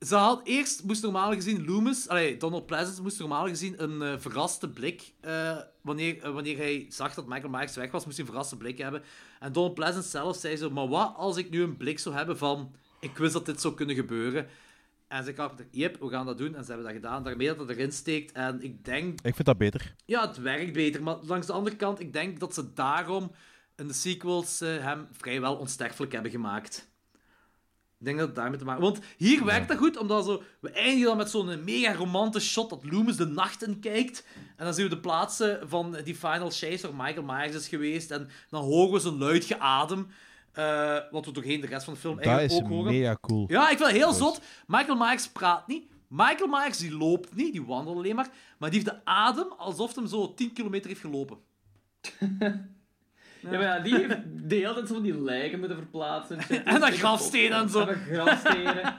Ze 0.00 0.14
had 0.14 0.40
eerst, 0.44 0.84
moest 0.84 1.02
normaal 1.02 1.32
gezien 1.32 1.64
Loomis, 1.64 2.08
allee, 2.08 2.36
Donald 2.36 2.66
Pleasence 2.66 3.02
moest 3.02 3.18
normaal 3.18 3.46
gezien 3.46 3.82
een 3.82 4.02
eh, 4.02 4.18
verraste 4.18 4.68
blik, 4.70 5.12
eh, 5.20 5.56
wanneer, 5.80 6.22
eh, 6.22 6.32
wanneer 6.32 6.56
hij 6.56 6.86
zag 6.88 7.14
dat 7.14 7.26
Michael 7.26 7.50
Myers 7.50 7.76
weg 7.76 7.90
was, 7.90 8.04
moest 8.04 8.16
hij 8.16 8.26
een 8.26 8.32
verraste 8.32 8.56
blik 8.56 8.78
hebben. 8.78 9.02
En 9.40 9.52
Donald 9.52 9.74
Pleasence 9.74 10.08
zelf 10.08 10.36
zei 10.36 10.56
zo, 10.56 10.70
maar 10.70 10.88
wat 10.88 11.12
als 11.16 11.36
ik 11.36 11.50
nu 11.50 11.62
een 11.62 11.76
blik 11.76 11.98
zou 11.98 12.14
hebben 12.14 12.38
van, 12.38 12.74
ik 13.00 13.16
wist 13.16 13.32
dat 13.32 13.46
dit 13.46 13.60
zou 13.60 13.74
kunnen 13.74 13.94
gebeuren. 13.94 14.46
En 15.08 15.24
ze 15.24 15.32
Carpenter, 15.32 15.66
yep, 15.70 16.00
we 16.00 16.08
gaan 16.08 16.26
dat 16.26 16.38
doen. 16.38 16.54
En 16.54 16.64
ze 16.64 16.72
hebben 16.72 16.86
dat 16.86 16.94
gedaan, 16.94 17.22
daarmee 17.24 17.46
dat 17.46 17.58
het 17.58 17.68
erin 17.68 17.92
steekt. 17.92 18.32
En 18.32 18.62
ik 18.62 18.84
denk 18.84 19.20
Ik 19.20 19.34
vind 19.34 19.46
dat 19.46 19.58
beter. 19.58 19.94
ja, 20.04 20.26
het 20.26 20.36
werkt 20.36 20.72
beter. 20.72 21.02
Maar 21.02 21.16
langs 21.22 21.46
de 21.46 21.52
andere 21.52 21.76
kant, 21.76 22.00
ik 22.00 22.12
denk 22.12 22.40
dat 22.40 22.54
ze 22.54 22.72
daarom 22.72 23.32
in 23.76 23.86
de 23.86 23.92
sequels 23.92 24.60
eh, 24.60 24.76
hem 24.78 25.06
vrijwel 25.12 25.56
onsterfelijk 25.56 26.12
hebben 26.12 26.30
gemaakt. 26.30 26.88
Ik 27.98 28.04
denk 28.04 28.18
dat 28.18 28.26
het 28.26 28.36
daarmee 28.36 28.58
te 28.58 28.64
maken 28.64 28.82
Want 28.82 29.00
hier 29.16 29.44
werkt 29.44 29.68
dat 29.68 29.76
goed, 29.76 29.96
omdat 29.96 30.24
zo, 30.24 30.42
we 30.60 30.70
eindigen 30.70 31.06
dan 31.06 31.16
met 31.16 31.30
zo'n 31.30 31.64
mega 31.64 31.94
romantische 31.94 32.50
shot 32.50 32.70
dat 32.70 32.84
Loomis 32.84 33.16
de 33.16 33.26
nacht 33.26 33.62
in 33.62 33.80
kijkt. 33.80 34.26
En 34.56 34.64
dan 34.64 34.74
zien 34.74 34.88
we 34.88 34.94
de 34.94 35.00
plaatsen 35.00 35.68
van 35.68 35.96
die 36.04 36.14
final 36.14 36.50
chase 36.50 36.92
waar 36.92 37.06
Michael 37.06 37.26
Myers 37.26 37.54
is 37.54 37.68
geweest. 37.68 38.10
En 38.10 38.28
dan 38.50 38.62
horen 38.64 38.92
we 38.92 38.98
zo'n 38.98 39.18
luid 39.18 39.44
geadem. 39.44 40.06
Eh, 40.56 40.96
wat 41.10 41.26
we 41.26 41.32
doorheen 41.32 41.60
de 41.60 41.66
rest 41.66 41.84
van 41.84 41.94
de 41.94 42.00
film 42.00 42.16
Dat 42.16 42.24
eigenlijk 42.24 42.52
is 42.52 42.62
ook 42.62 42.76
horen. 42.76 42.92
mega 42.92 43.16
cool. 43.20 43.44
Ja, 43.48 43.62
ik 43.70 43.76
vind 43.76 43.88
het 43.90 43.98
heel 43.98 44.12
zot. 44.12 44.40
Michael 44.66 44.96
Myers 44.96 45.28
praat 45.28 45.66
niet. 45.66 45.84
Michael 46.08 46.48
Myers 46.48 46.78
die 46.78 46.96
loopt 46.96 47.34
niet, 47.34 47.52
die 47.52 47.64
wandelt 47.64 47.96
alleen 47.96 48.14
maar. 48.14 48.28
Maar 48.58 48.70
die 48.70 48.80
heeft 48.80 48.92
de 48.92 49.04
adem 49.04 49.52
alsof 49.56 49.94
hij 49.94 50.06
zo 50.06 50.34
10 50.34 50.52
kilometer 50.52 50.88
heeft 50.88 51.00
gelopen. 51.00 51.38
Ja, 53.40 53.50
maar 53.50 53.60
ja, 53.62 53.78
die 53.80 53.94
heeft 53.96 54.16
de 54.48 54.54
hele 54.54 54.74
tijd 54.74 54.88
zo 54.88 54.94
van 54.94 55.02
die 55.02 55.20
lijken 55.22 55.58
moeten 55.58 55.76
verplaatsen. 55.76 56.38
En 56.64 56.80
dat 56.80 56.94
grafstenen 56.94 57.58
en 57.58 57.68
zo. 57.68 57.80
En 57.80 57.86
dat 57.86 57.96
grafstenen. 57.96 58.94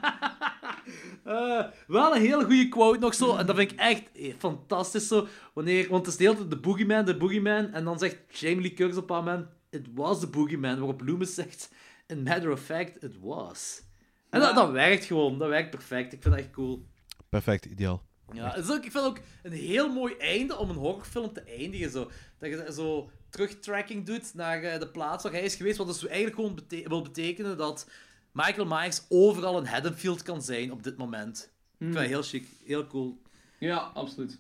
Eh, 1.23 1.63
wel 1.87 2.15
een 2.15 2.21
hele 2.21 2.43
goede 2.43 2.67
quote 2.67 2.99
nog 2.99 3.13
zo. 3.13 3.35
En 3.35 3.45
dat 3.45 3.55
vind 3.55 3.71
ik 3.71 3.79
echt 3.79 4.03
eh, 4.15 4.33
fantastisch 4.37 5.07
zo. 5.07 5.27
Wanneer, 5.53 5.89
want 5.89 6.05
het 6.05 6.11
is 6.13 6.17
de 6.19 6.23
hele 6.23 6.35
tijd 6.37 6.49
de 6.49 6.57
boogeyman, 6.59 7.05
de 7.05 7.17
boogeyman. 7.17 7.73
En 7.73 7.83
dan 7.83 7.99
zegt 7.99 8.17
Jamie 8.29 8.61
Lee 8.61 8.73
Curtis 8.73 8.97
op 8.97 9.09
een 9.09 9.15
moment... 9.15 9.47
It 9.69 9.87
was 9.93 10.19
the 10.19 10.27
boogeyman. 10.27 10.77
Waarop 10.77 11.01
Loomis 11.01 11.33
zegt... 11.33 11.69
In 12.07 12.23
matter 12.23 12.51
of 12.51 12.59
fact, 12.61 13.03
it 13.03 13.19
was. 13.21 13.81
En 14.29 14.39
dat, 14.39 14.49
Ja. 14.49 14.55
dat 14.55 14.71
werkt 14.71 15.05
gewoon. 15.05 15.37
Dat 15.39 15.49
werkt 15.49 15.69
perfect. 15.69 16.13
Ik 16.13 16.21
vind 16.21 16.35
dat 16.35 16.43
echt 16.43 16.53
cool. 16.53 16.85
Perfect, 17.29 17.65
ideaal. 17.65 18.03
Ja, 18.33 18.51
het 18.53 18.63
is 18.65 18.71
ook, 18.71 18.83
ik 18.85 18.91
vind 18.91 18.93
het 18.93 19.03
ook 19.03 19.19
een 19.43 19.51
heel 19.51 19.93
mooi 19.93 20.13
einde 20.17 20.57
om 20.57 20.69
een 20.69 20.75
horrorfilm 20.75 21.33
te 21.33 21.41
eindigen. 21.41 21.89
Zo. 21.91 22.11
Dat 22.37 22.49
je 22.49 22.73
zo 22.73 23.09
terugtracking 23.29 24.05
doet 24.05 24.33
naar 24.33 24.63
eh, 24.63 24.79
de 24.79 24.87
plaats 24.87 25.23
waar 25.23 25.31
hij 25.31 25.41
is 25.43 25.55
geweest. 25.55 25.77
Wat 25.77 25.87
dus 25.87 26.05
eigenlijk 26.07 26.35
gewoon 26.35 26.55
bete- 26.55 26.89
wil 26.89 27.01
betekenen 27.01 27.57
dat 27.57 27.89
Michael 28.31 28.65
Myers 28.67 29.01
overal 29.09 29.57
in 29.57 29.65
Haddonfield 29.65 30.21
kan 30.23 30.41
zijn 30.41 30.71
op 30.71 30.83
dit 30.83 30.97
moment. 30.97 31.51
Ik 31.71 31.75
vind 31.79 31.93
dat 31.93 32.03
heel 32.05 32.23
chic, 32.23 32.47
heel 32.65 32.87
cool. 32.87 33.21
Ja, 33.59 33.77
absoluut. 33.77 34.39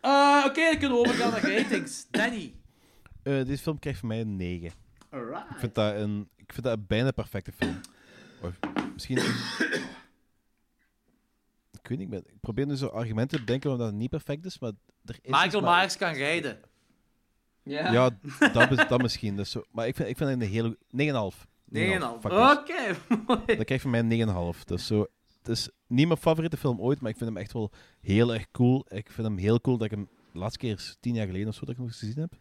Eh, 0.00 0.44
Oké, 0.46 0.60
dan 0.70 0.78
kunnen 0.78 0.98
we 0.98 1.08
overgaan 1.08 1.30
naar 1.30 1.50
ratings. 1.56 2.06
Danny. 2.10 2.54
Eh, 3.30 3.46
deze 3.46 3.62
film 3.62 3.78
krijgt 3.78 3.98
van 3.98 4.08
mij 4.08 4.20
een 4.20 4.36
9. 4.36 4.70
Ik 5.50 5.58
vind 5.58 5.74
dat 5.74 5.94
een, 5.94 6.28
ik 6.36 6.52
vind 6.52 6.66
dat 6.66 6.78
een 6.78 6.84
bijna 6.86 7.10
perfecte 7.10 7.52
film. 7.52 7.80
Of 8.42 8.58
misschien... 8.92 9.16
ik 11.82 11.88
weet 11.88 11.98
niet, 11.98 12.12
ik, 12.12 12.40
probeer 12.40 12.66
nu 12.66 12.76
zo 12.76 12.86
argumenten 12.86 13.38
te 13.38 13.44
bedenken 13.44 13.68
waarom 13.70 13.86
dat 13.86 13.96
niet 13.96 14.10
perfect 14.10 14.44
is, 14.44 14.58
maar 14.58 14.72
er 15.04 15.18
is 15.22 15.30
Michael 15.30 15.62
maar- 15.62 15.78
Myers 15.78 15.96
kan 15.96 16.12
rijden. 16.12 16.60
Ja. 17.62 17.92
Ja, 17.92 18.10
dat, 18.52 18.70
is, 18.70 18.88
dat 18.88 19.02
misschien. 19.02 19.36
Dat 19.36 19.44
is 19.44 19.50
zo, 19.50 19.62
maar 19.70 19.86
ik 19.86 19.96
vind, 19.96 20.08
ik 20.08 20.16
vind 20.16 20.30
het 20.30 20.40
een 20.40 20.48
hele... 20.48 20.76
9,5. 21.32 21.36
9,5. 21.36 21.46
9,5. 21.72 22.20
Fuck 22.20 22.32
Oké, 22.32 22.96
mooi. 23.26 23.56
Dat 23.56 23.64
krijgt 23.64 23.82
van 23.82 23.90
mij 23.90 24.00
een 24.00 24.54
9,5. 24.54 24.64
Dus 24.64 24.86
zo, 24.86 25.06
het 25.38 25.48
is 25.48 25.70
niet 25.86 26.06
mijn 26.06 26.18
favoriete 26.18 26.56
film 26.56 26.80
ooit, 26.80 27.00
maar 27.00 27.10
ik 27.10 27.16
vind 27.16 27.30
hem 27.30 27.38
echt 27.38 27.52
wel 27.52 27.70
heel 28.00 28.34
erg 28.34 28.50
cool. 28.50 28.86
Ik 28.88 29.10
vind 29.10 29.26
hem 29.26 29.36
heel 29.36 29.60
cool 29.60 29.76
dat 29.76 29.86
ik 29.86 29.96
hem 29.96 30.08
de 30.32 30.38
laatste 30.38 30.58
keer 30.58 30.96
tien 31.00 31.14
jaar 31.14 31.26
geleden 31.26 31.48
of 31.48 31.54
zo 31.54 31.60
dat 31.60 31.68
ik 31.68 31.76
hem 31.76 31.84
nog 31.84 31.94
eens 31.94 32.02
gezien 32.04 32.20
heb. 32.20 32.38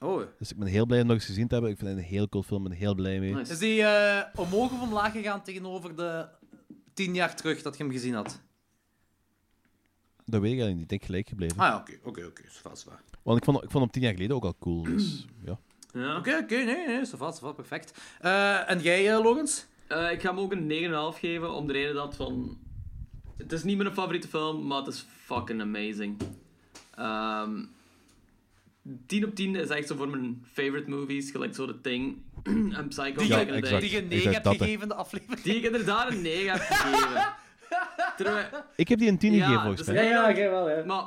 Oh. 0.00 0.22
Dus 0.38 0.50
ik 0.50 0.58
ben 0.58 0.68
heel 0.68 0.86
blij 0.86 1.00
om 1.00 1.06
nog 1.06 1.16
eens 1.16 1.24
gezien 1.24 1.48
te 1.48 1.54
hebben. 1.54 1.72
Ik 1.72 1.78
vind 1.78 1.90
het 1.90 1.98
een 1.98 2.04
heel 2.04 2.28
cool 2.28 2.42
film 2.42 2.66
en 2.66 2.72
heel 2.72 2.94
blij 2.94 3.20
mee. 3.20 3.34
Nice. 3.34 3.52
Is 3.52 3.58
die 3.58 3.82
eh, 3.82 4.24
omhoog 4.34 4.72
of 4.72 4.80
omlaag 4.80 5.12
gegaan 5.12 5.42
tegenover 5.42 5.96
de 5.96 6.28
tien 6.94 7.14
jaar 7.14 7.36
terug 7.36 7.62
dat 7.62 7.76
je 7.76 7.82
hem 7.82 7.92
gezien 7.92 8.14
had? 8.14 8.40
Dat 10.24 10.40
weet 10.40 10.52
ik 10.52 10.58
eigenlijk 10.58 10.74
niet. 10.74 10.82
Ik 10.82 10.88
denk 10.88 11.04
gelijk 11.04 11.28
gebleven. 11.28 11.58
Ah 11.58 11.74
oké, 11.80 11.98
oké, 12.02 12.24
oké. 12.24 12.42
Vast 12.46 12.84
waar. 12.84 13.02
Want 13.22 13.38
ik 13.38 13.44
vond, 13.44 13.56
ik 13.64 13.70
vond 13.70 13.82
hem 13.82 13.92
tien 13.92 14.02
jaar 14.02 14.12
geleden 14.12 14.36
ook 14.36 14.44
al 14.44 14.56
cool. 14.58 14.82
Dus 14.82 15.26
ja. 15.46 15.58
Ja. 15.92 16.16
Oké, 16.16 16.36
oké, 16.36 16.56
nee, 16.56 16.86
nee, 16.86 17.00
is 17.00 17.10
vast, 17.10 17.54
perfect. 17.54 17.98
Eh, 18.20 18.70
en 18.70 18.80
jij, 18.80 19.14
eh, 19.14 19.22
Logans? 19.22 19.66
Eh, 19.86 20.12
ik 20.12 20.20
ga 20.20 20.28
hem 20.28 20.38
ook 20.38 20.52
een 20.52 20.66
9,5 21.14 21.18
geven, 21.18 21.54
om 21.54 21.66
de 21.66 21.72
reden 21.72 21.94
dat 21.94 22.16
van... 22.16 22.58
Het 23.36 23.52
is 23.52 23.62
niet 23.62 23.76
mijn 23.76 23.92
favoriete 23.92 24.28
film, 24.28 24.66
maar 24.66 24.78
het 24.78 24.86
is 24.86 25.06
fucking 25.24 25.60
amazing. 25.60 26.16
Ehm 26.94 27.64
10 29.06 29.24
op 29.24 29.34
10 29.34 29.54
is 29.56 29.68
echt 29.68 29.88
zo 29.88 29.96
voor 29.96 30.08
mijn 30.08 30.44
favorite 30.52 30.90
movies, 30.90 31.30
gelijk 31.30 31.54
zo 31.54 31.66
The 31.66 31.80
Thing 31.80 32.22
en 32.78 32.88
Psycho 32.88 33.18
Die, 33.18 33.28
Ja, 33.28 33.38
je, 33.38 33.46
back 33.46 33.54
in 33.54 33.60
the 33.62 33.66
exact. 33.66 33.80
die 33.80 33.90
je 33.90 34.00
9 34.02 34.16
exact 34.26 34.44
hebt 34.44 34.56
gegeven 34.58 34.82
in 34.82 34.88
de 34.88 34.94
aflevering. 34.94 35.40
Die 35.42 35.54
ik 35.56 35.64
inderdaad 35.64 36.10
een 36.10 36.22
9 36.22 36.50
heb 36.52 36.60
gegeven. 36.60 37.34
Terwijl, 38.16 38.46
Ik 38.76 38.88
heb 38.88 38.98
die 38.98 39.08
een 39.08 39.18
10 39.18 39.32
Ja, 39.32 39.38
gegeven 39.38 39.62
volgens 39.62 39.86
dus- 39.86 39.94
mij. 39.94 40.04
Ja, 40.04 40.28
ja, 40.28 40.36
jij 40.36 40.50
wel, 40.50 40.70
ja. 40.70 40.84
maar 40.84 41.04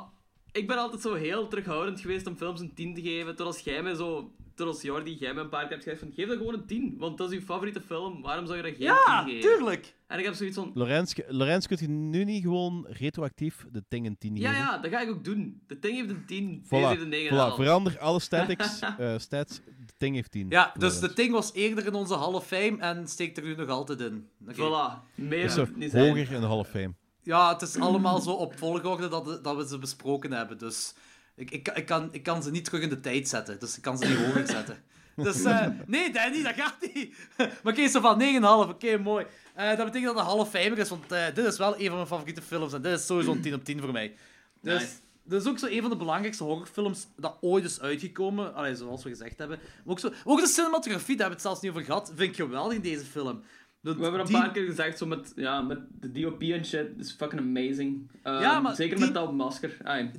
ik 0.52 0.66
ben 0.66 0.76
altijd 0.76 1.02
zo 1.02 1.14
heel 1.14 1.48
terughoudend 1.48 2.00
geweest 2.00 2.26
om 2.26 2.36
films 2.36 2.60
een 2.60 2.74
10 2.74 2.94
te 2.94 3.02
geven. 3.02 3.36
Tot 3.36 3.46
als 3.46 3.58
jij 3.58 3.82
mij 3.82 3.94
zo, 3.94 4.32
tot 4.54 4.66
als 4.66 4.82
Jordi, 4.82 5.14
jij 5.14 5.34
mij 5.34 5.42
een 5.42 5.48
paar 5.48 5.60
keer 5.60 5.70
hebt 5.70 5.82
gezegd 5.82 6.00
van 6.02 6.12
geef 6.14 6.28
dat 6.28 6.36
gewoon 6.36 6.54
een 6.54 6.66
10, 6.66 6.94
want 6.98 7.18
dat 7.18 7.32
is 7.32 7.38
uw 7.38 7.44
favoriete 7.44 7.80
film. 7.86 8.22
Waarom 8.22 8.46
zou 8.46 8.56
je 8.56 8.62
dat 8.62 8.72
geen 8.76 8.82
Ja, 8.86 9.24
10 9.24 9.34
geven? 9.34 9.50
tuurlijk. 9.50 9.94
En 10.12 10.18
ik 10.18 10.24
heb 10.24 10.34
zoiets 10.34 10.56
van, 10.56 10.70
Lorenz, 10.74 11.14
Lorenz, 11.28 11.66
kunt 11.66 11.80
je 11.80 11.88
nu 11.88 12.24
niet 12.24 12.42
gewoon 12.42 12.86
retroactief 12.88 13.66
de 13.70 13.84
Ting 13.88 14.06
een 14.06 14.18
10 14.18 14.36
ja, 14.36 14.48
geven? 14.50 14.64
ja, 14.64 14.78
dat 14.78 14.90
ga 14.90 15.00
ik 15.00 15.08
ook 15.10 15.24
doen. 15.24 15.62
De 15.66 15.78
Ding 15.78 15.96
heeft 15.96 16.10
een 16.10 16.24
10, 16.26 16.64
deze 16.68 16.84
Voilà, 16.84 16.88
heeft 16.88 17.02
een 17.02 17.10
9,5. 17.12 17.52
voilà. 17.52 17.54
verander 17.56 17.98
alle 17.98 18.20
statics, 18.30 18.80
eh, 18.98 19.18
stats. 19.18 19.60
De 19.86 19.92
Thing 19.96 20.14
heeft 20.14 20.30
10. 20.30 20.46
Ja, 20.48 20.72
dus 20.78 21.00
de 21.00 21.12
Thing 21.12 21.32
was 21.32 21.52
eerder 21.52 21.86
in 21.86 21.94
onze 21.94 22.16
Hall 22.16 22.32
of 22.32 22.46
Fame 22.46 22.76
en 22.78 23.08
steekt 23.08 23.36
er 23.36 23.42
nu 23.44 23.54
nog 23.54 23.68
altijd 23.68 24.00
in. 24.00 24.28
Oké. 24.48 24.54
Voilà. 24.54 25.14
Meer 25.14 25.54
Dus 25.54 25.68
niet 25.74 25.90
zijn. 25.90 26.08
hoger 26.08 26.32
in 26.32 26.40
de 26.40 26.46
Hall 26.46 26.58
of 26.58 26.68
Fame. 26.68 26.94
Ja, 27.22 27.52
het 27.52 27.62
is 27.62 27.76
allemaal 27.76 28.20
zo 28.20 28.30
op 28.30 28.58
volgorde 28.58 29.08
dat, 29.08 29.44
dat 29.44 29.56
we 29.56 29.66
ze 29.68 29.78
besproken 29.78 30.32
hebben. 30.32 30.58
Dus 30.58 30.94
ik, 31.34 31.50
ik, 31.50 31.68
ik, 31.68 31.86
kan, 31.86 32.08
ik 32.12 32.22
kan 32.22 32.42
ze 32.42 32.50
niet 32.50 32.64
terug 32.64 32.82
in 32.82 32.88
de 32.88 33.00
tijd 33.00 33.28
zetten. 33.28 33.58
Dus 33.58 33.76
ik 33.76 33.82
kan 33.82 33.98
ze 33.98 34.06
niet 34.08 34.16
hoger 34.16 34.46
zetten. 34.46 34.76
Dus 35.16 35.44
eh, 35.44 35.66
nee, 35.86 36.12
Danny, 36.12 36.42
dat 36.42 36.54
gaat 36.54 36.76
niet. 36.94 37.16
maar 37.62 37.72
oké, 37.72 37.88
zo 37.88 38.00
van 38.00 38.20
9,5. 38.20 38.70
Oké, 38.70 38.96
mooi. 38.98 39.26
Eh, 39.54 39.66
dat 39.76 39.76
betekent 39.84 40.04
dat 40.04 40.14
het 40.14 40.22
een 40.24 40.30
half 40.30 40.50
Famer 40.50 40.78
is, 40.78 40.88
want 40.88 41.12
eh, 41.12 41.24
dit 41.34 41.44
is 41.46 41.58
wel 41.58 41.74
een 41.80 41.86
van 41.86 41.94
mijn 41.94 42.06
favoriete 42.06 42.42
films. 42.42 42.72
En 42.72 42.82
dit 42.82 42.98
is 42.98 43.06
sowieso 43.06 43.32
een 43.32 43.40
10 43.42 43.54
op 43.54 43.64
10 43.64 43.80
voor 43.80 43.92
mij. 43.92 44.14
Dus 44.60 44.80
Nice. 44.80 44.92
dit 45.24 45.40
is 45.40 45.48
ook 45.48 45.58
zo 45.58 45.66
een 45.66 45.80
van 45.80 45.90
de 45.90 45.96
belangrijkste 45.96 46.44
horrorfilms 46.44 47.06
dat 47.16 47.36
ooit 47.40 47.64
is 47.64 47.80
uitgekomen. 47.80 48.54
Allee, 48.54 48.74
zoals 48.74 49.02
we 49.02 49.08
gezegd 49.08 49.38
hebben. 49.38 49.58
Maar 49.84 49.92
ook, 49.92 49.98
zo, 49.98 50.10
ook 50.24 50.40
de 50.40 50.46
cinematografie, 50.46 51.16
daar 51.16 51.26
hebben 51.26 51.26
we 51.26 51.32
het 51.32 51.40
zelfs 51.42 51.60
niet 51.60 51.70
over 51.70 51.84
gehad, 51.84 52.12
vind 52.16 52.30
ik 52.30 52.36
geweldig 52.36 52.74
in 52.76 52.82
deze 52.82 53.04
film. 53.04 53.42
We 53.80 53.90
hebben 53.90 54.20
een 54.20 54.26
die- 54.26 54.36
paar 54.36 54.50
keer 54.52 54.64
gezegd, 54.66 54.98
zo 54.98 55.06
met, 55.06 55.32
ja, 55.36 55.60
met 55.60 55.78
de 56.00 56.12
DOP 56.20 56.42
en 56.42 56.64
shit, 56.64 56.86
is 56.98 57.12
fucking 57.12 57.40
amazing. 57.40 58.10
Ja, 58.24 58.60
maar 58.60 58.74
zeker 58.74 58.96
die- 58.96 59.04
met 59.04 59.14
dat 59.14 59.32
masker. 59.32 59.76
Ai. 59.82 60.10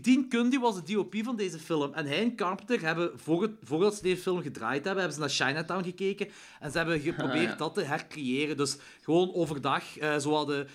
Dean 0.00 0.28
Cundy 0.28 0.58
was 0.58 0.74
de 0.84 0.92
DOP 0.92 1.14
van 1.24 1.36
deze 1.36 1.58
film. 1.58 1.94
En 1.94 2.06
hij 2.06 2.18
en 2.22 2.36
Carpenter 2.36 2.80
hebben, 2.80 3.10
voor 3.18 3.42
het, 3.42 3.50
voordat 3.62 3.94
ze 3.94 4.02
deze 4.02 4.22
film 4.22 4.42
gedraaid 4.42 4.84
hebben, 4.84 5.02
hebben 5.02 5.12
ze 5.12 5.20
naar 5.20 5.48
Chinatown 5.48 5.84
gekeken. 5.84 6.28
En 6.60 6.70
ze 6.70 6.76
hebben 6.76 7.00
geprobeerd 7.00 7.36
Ah, 7.44 7.50
ja. 7.50 7.56
dat 7.56 7.74
te 7.74 7.82
hercreëren. 7.82 8.56
Dus 8.56 8.76
gewoon 9.02 9.34
overdag, 9.34 9.98
eh 9.98 10.16
zo 10.18 10.30
wat 10.30 10.46
de, 10.46 10.66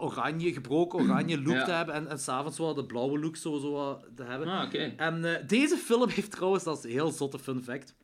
oranje, 0.00 0.52
gebroken 0.52 1.00
oranje 1.00 1.42
look 1.42 1.54
Ja. 1.54 1.64
te 1.64 1.70
hebben. 1.70 1.94
En, 1.94 2.08
en 2.08 2.18
s'avonds 2.18 2.56
zo 2.56 2.64
wat 2.64 2.74
de 2.76 2.84
blauwe 2.84 3.18
look 3.18 3.36
zo, 3.36 3.58
zo 3.58 4.00
te 4.16 4.22
hebben. 4.22 4.48
Ah. 4.48 4.74
En 4.96 5.24
eh, 5.40 5.46
deze 5.48 5.76
film 5.76 6.08
heeft 6.08 6.30
trouwens, 6.30 6.64
dat 6.64 6.78
is 6.78 6.84
een 6.84 6.90
heel 6.90 7.10
zotte 7.10 7.38
fun 7.38 7.62
fact. 7.62 7.94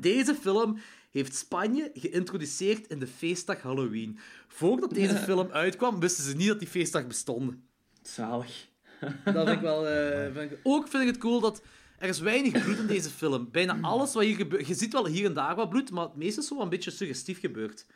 Deze 0.00 0.34
film 0.34 0.78
heeft 1.10 1.34
Spanje 1.34 1.90
geïntroduceerd 1.94 2.86
in 2.86 2.98
de 2.98 3.06
feestdag 3.06 3.62
Halloween. 3.62 4.18
Voordat 4.48 4.90
deze 4.90 5.16
film 5.28 5.48
uitkwam, 5.50 6.00
wisten 6.00 6.24
ze 6.24 6.36
niet 6.36 6.48
dat 6.48 6.58
die 6.58 6.68
feestdag 6.68 7.06
bestond. 7.06 7.54
Zalig. 8.02 8.66
Dat 9.24 9.34
vind 9.46 9.48
ik 9.48 9.60
wel... 9.60 9.88
eh, 9.88 10.32
vind 10.34 10.50
ik... 10.52 10.58
Ook 10.62 10.88
vind 10.88 11.02
ik 11.02 11.08
het 11.08 11.18
cool 11.18 11.40
dat... 11.40 11.62
Er 11.98 12.08
is 12.08 12.20
weinig 12.20 12.64
bloed 12.64 12.78
in 12.78 12.86
deze 12.86 13.10
film. 13.10 13.48
Bijna 13.52 13.78
alles 13.82 14.14
wat 14.14 14.22
hier 14.22 14.36
gebeurt... 14.36 14.66
Je 14.66 14.74
ziet 14.74 14.92
wel 14.92 15.06
hier 15.06 15.24
en 15.24 15.34
daar 15.34 15.54
wat 15.56 15.68
bloed, 15.68 15.90
maar 15.90 16.04
het 16.04 16.16
meeste 16.16 16.40
is 16.40 16.46
zo 16.46 16.60
een 16.60 16.68
beetje 16.68 16.90
suggestief 16.90 17.40
gebeurd. 17.40 17.86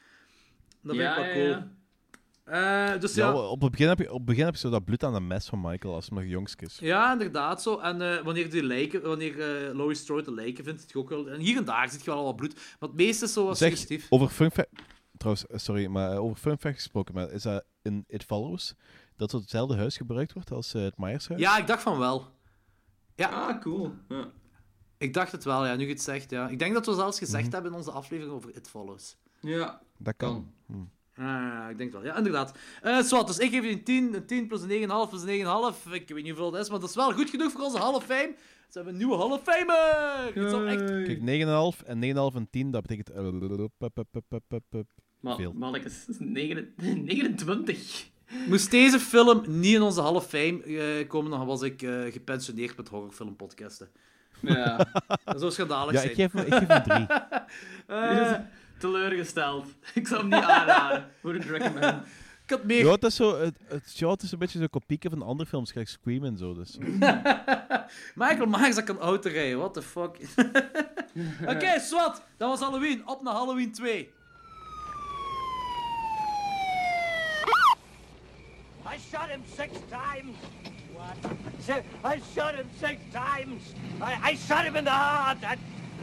Dat 0.82 0.96
vind 0.96 0.96
Ja, 0.96 1.16
ik 1.16 1.16
wel 1.16 1.26
ja, 1.26 1.32
cool. 1.32 1.46
ja. 1.48 1.70
Eh, 2.94 3.00
dus 3.00 3.14
Ja, 3.14 3.26
ja... 3.26 3.34
op, 3.36 3.60
het 3.62 3.70
begin 3.70 3.88
heb 3.88 3.98
je, 3.98 4.08
op 4.10 4.16
het 4.16 4.24
begin 4.24 4.44
heb 4.44 4.54
je 4.54 4.60
zo 4.60 4.70
dat 4.70 4.84
bloed 4.84 5.04
aan 5.04 5.12
de 5.14 5.20
mes 5.20 5.46
van 5.48 5.60
Michael 5.60 5.94
als 5.94 6.08
hij 6.08 6.18
nog 6.18 6.28
jongsk 6.30 6.62
is. 6.62 6.78
Ja, 6.80 7.12
inderdaad 7.12 7.62
zo. 7.62 7.78
En 7.78 8.02
eh, 8.16 8.24
wanneer, 8.24 8.50
die 8.50 8.62
lijken, 8.64 9.02
wanneer 9.02 9.32
eh 9.40 9.74
Laurie 9.74 9.96
Strode 9.96 10.22
de 10.22 10.34
lijken 10.34 10.64
vindt, 10.64 10.82
het 10.82 10.94
ook 10.94 11.08
wel... 11.08 11.28
En 11.30 11.40
hier 11.40 11.56
en 11.56 11.64
daar 11.64 11.88
zit 11.90 12.04
je 12.04 12.10
wel 12.10 12.24
wat 12.24 12.36
bloed. 12.36 12.54
Maar 12.54 12.88
het 12.88 12.98
meeste 12.98 13.24
is 13.24 13.32
zo 13.32 13.46
wat 13.46 13.58
Zeg, 13.58 13.68
suggestief. 13.68 14.06
over 14.10 14.28
fun 14.28 14.50
fact... 14.50 14.68
Trouwens, 15.16 15.44
sorry, 15.64 15.86
maar 15.86 16.16
over 16.16 16.36
fun 16.36 16.58
fact 16.58 16.74
gesproken, 16.74 17.14
maar 17.14 17.30
is 17.32 17.42
dat 17.42 17.64
in 17.82 18.04
It 18.06 18.24
Follows 18.24 18.74
dat 19.16 19.30
zo 19.30 19.38
hetzelfde 19.38 19.76
huis 19.76 19.96
gebruikt 19.96 20.32
wordt 20.32 20.50
als 20.50 20.74
eh, 20.74 20.82
het 20.82 20.98
Myershuis? 20.98 21.40
Ja, 21.40 21.58
ik 21.58 21.66
dacht 21.66 21.82
van 21.82 21.98
wel. 21.98 22.26
Ja, 23.16 23.28
Ah, 23.28 23.60
cool. 23.60 23.92
Ja. 24.08 24.30
ik 24.98 25.14
dacht 25.14 25.32
het 25.32 25.44
wel, 25.44 25.66
ja, 25.66 25.74
nu 25.76 25.84
je 25.84 25.90
het 25.90 26.02
zegt. 26.02 26.30
Ja. 26.30 26.48
Ik 26.48 26.58
denk 26.58 26.74
dat 26.74 26.86
we 26.86 26.94
zelfs 26.94 27.18
gezegd 27.18 27.52
hebben 27.52 27.70
in 27.70 27.76
onze 27.76 27.90
aflevering 27.90 28.34
over 28.34 28.56
It 28.56 28.68
Follows. 28.68 29.16
ja. 29.40 29.80
Dat 29.98 30.14
kan. 30.16 30.52
Hm. 30.66 30.74
Ah, 31.16 31.70
ik 31.70 31.78
denk 31.78 31.92
wel. 31.92 32.04
Ja, 32.04 32.16
inderdaad. 32.16 32.58
Eh 32.82 32.98
zwart, 33.00 33.26
dus 33.26 33.38
ik 33.38 33.50
geef 33.50 33.62
je 33.64 33.70
een 33.70 33.84
10. 33.84 34.14
Een 34.14 34.26
10 34.26 34.46
plus 34.46 34.62
een 34.62 34.68
9,5 34.68 35.08
plus 35.10 35.22
een 35.22 35.74
9,5. 35.74 35.92
Ik 35.92 36.08
weet 36.08 36.14
niet 36.14 36.26
hoeveel 36.26 36.52
het 36.52 36.62
is, 36.62 36.70
maar 36.70 36.80
dat 36.80 36.88
is 36.88 36.94
wel 36.94 37.12
goed 37.12 37.30
genoeg 37.30 37.52
voor 37.52 37.60
onze 37.60 37.78
Hall 37.78 37.94
of 37.94 38.04
Fame. 38.04 38.34
Ze 38.68 38.78
hebben 38.78 38.92
een 38.92 38.98
nieuwe 38.98 39.16
Hall 39.16 39.30
of 39.30 39.42
Famer! 39.42 40.24
Het 40.34 40.36
is 40.44 40.52
al 40.52 40.64
echt... 40.66 40.84
Kijk, 40.84 41.18
9,5 41.80 41.86
en 41.86 42.02
9,5 42.32 42.36
en 42.36 42.50
10, 42.50 42.70
dat 42.70 42.82
betekent... 42.82 43.10
Veel. 45.22 45.52
dat 45.58 46.16
9 46.18 46.74
29. 46.76 48.10
Moest 48.46 48.70
deze 48.70 48.98
film 49.00 49.42
niet 49.46 49.74
in 49.74 49.82
onze 49.82 50.00
Hall 50.02 50.14
of 50.14 50.26
Fame 50.26 50.62
eh, 50.62 51.08
komen, 51.08 51.30
dan 51.30 51.46
was 51.46 51.62
ik 51.62 51.82
eh, 51.82 52.12
gepensioneerd 52.12 52.76
met 52.76 52.88
horrorfilmpodcasten. 52.88 53.88
Ja. 54.40 54.76
Dat 55.24 55.40
zou 55.40 55.50
schandalig 55.52 55.92
Ja, 55.92 55.98
zijn. 56.00 56.10
ik 56.10 56.16
geef, 56.16 56.34
ik 56.44 56.54
geef 56.54 56.66
hem 56.68 57.06
3. 57.06 57.06
Eh, 57.86 58.32
Teleurgesteld. 58.78 59.66
Ik 59.94 60.06
zou 60.06 60.20
hem 60.20 60.28
niet 60.30 60.48
aanraden. 60.48 61.08
Wouldn't 61.20 61.44
recommend. 61.50 62.06
ik 62.44 62.50
had 62.50 62.64
meer... 62.64 62.84
Ja, 62.84 62.90
het 62.92 63.04
is, 63.04 63.14
zo, 63.16 63.40
het, 63.40 63.54
het, 63.64 63.98
ja, 63.98 64.08
het 64.10 64.22
is 64.22 64.32
een 64.32 64.38
beetje 64.38 64.58
zo'n 64.58 64.70
kopieke 64.70 65.10
van 65.10 65.22
andere 65.22 65.48
films, 65.48 65.72
gelijk 65.72 65.88
Scream 65.88 66.24
en 66.24 66.36
zo. 66.36 66.54
Dus. 66.54 66.78
Michael 68.14 68.46
Myers 68.46 68.74
dat 68.74 68.84
kan 68.84 68.98
auto 68.98 69.30
rijden, 69.30 69.58
what 69.58 69.74
the 69.74 69.82
fuck. 69.82 70.16
Oké, 71.46 71.80
zwart. 71.80 72.22
Dat 72.36 72.48
was 72.48 72.60
Halloween. 72.60 73.08
Op 73.08 73.22
naar 73.22 73.34
Halloween 73.34 73.72
2. 73.72 74.10
I 78.92 78.98
shot 79.10 79.30
him 79.30 79.42
six 79.56 79.72
times. 79.90 80.36
What? 80.92 81.16
I 82.04 82.20
shot 82.34 82.56
him 82.56 82.68
six 82.78 83.00
times. 83.10 83.74
I, 84.02 84.18
I 84.22 84.34
shot 84.34 84.66
him 84.66 84.76
in 84.76 84.84
the 84.84 84.90
heart. 84.90 85.38
I, 85.42 85.56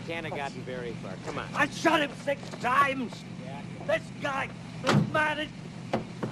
Can't 0.08 0.26
have 0.26 0.36
gotten 0.36 0.64
very 0.64 0.96
far. 1.04 1.14
Come 1.24 1.38
on. 1.38 1.48
I 1.54 1.70
shot 1.70 2.00
him 2.00 2.10
six 2.26 2.42
times. 2.62 3.14
This 3.86 4.02
guy, 4.22 4.50
this 4.84 4.98
man, 5.14 5.40
is, 5.40 5.50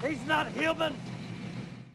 he's 0.03 0.25
not 0.25 0.47
human. 0.47 0.95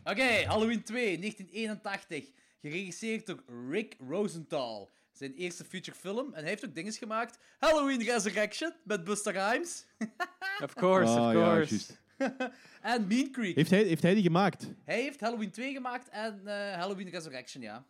Oké, 0.05 0.45
Halloween 0.47 0.83
2, 0.83 1.19
1981. 1.19 2.31
Geregisseerd 2.61 3.27
door 3.27 3.43
Rick 3.69 3.97
Rosenthal. 4.09 4.91
Zijn 5.13 5.35
eerste 5.35 5.65
feature 5.65 5.97
film. 5.97 6.35
En 6.35 6.41
hij 6.41 6.49
heeft 6.49 6.65
ook 6.65 6.75
dingen 6.75 6.93
gemaakt. 6.93 7.39
Halloween 7.59 8.03
Resurrection 8.03 8.75
met 8.85 9.05
Busta 9.05 9.31
Rhymes. 9.31 9.85
Of 10.63 10.75
course, 10.75 11.11
of 11.11 11.33
ja, 11.33 11.33
course. 11.33 11.87
en 12.83 13.07
Mean 13.07 13.31
Creek. 13.31 13.55
Heeft 13.57 13.71
hij, 13.71 13.83
heeft 13.83 14.03
hij 14.03 14.15
die 14.15 14.23
gemaakt? 14.23 14.71
Hij 14.85 15.01
heeft 15.03 15.21
Halloween 15.21 15.51
2 15.51 15.73
gemaakt 15.73 16.09
en 16.09 16.41
eh, 16.47 16.79
Halloween 16.79 17.09
Resurrection, 17.09 17.63
ja. 17.63 17.85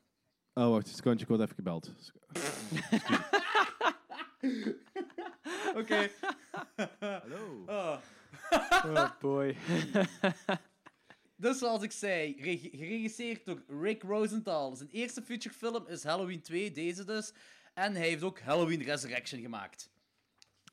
Oh, 0.55 0.69
wacht, 0.71 0.89
een 0.89 0.95
secondje, 0.95 1.23
ik 1.23 1.29
word 1.29 1.41
even 1.41 1.55
gebeld. 1.55 1.93
Oké. 5.77 6.09
Hallo. 6.99 7.65
Oh. 7.67 7.97
Oh 8.85 9.11
boy. 9.21 9.57
Dus 11.37 11.59
zoals 11.59 11.83
ik 11.83 11.93
zei, 11.93 12.37
reg- 12.41 12.69
geregisseerd 12.71 13.45
door 13.45 13.63
Rick 13.81 14.03
Rosenthal. 14.03 14.77
Zijn 14.77 14.89
eerste 14.89 15.23
feature 15.23 15.55
film 15.55 15.87
is 15.87 16.05
Halloween 16.05 16.43
2, 16.43 16.73
deze 16.73 17.05
dus. 17.05 17.33
En 17.75 17.95
hij 17.95 18.09
heeft 18.09 18.23
ook 18.23 18.41
Halloween 18.41 18.83
Resurrection 18.83 19.41
gemaakt. 19.41 19.91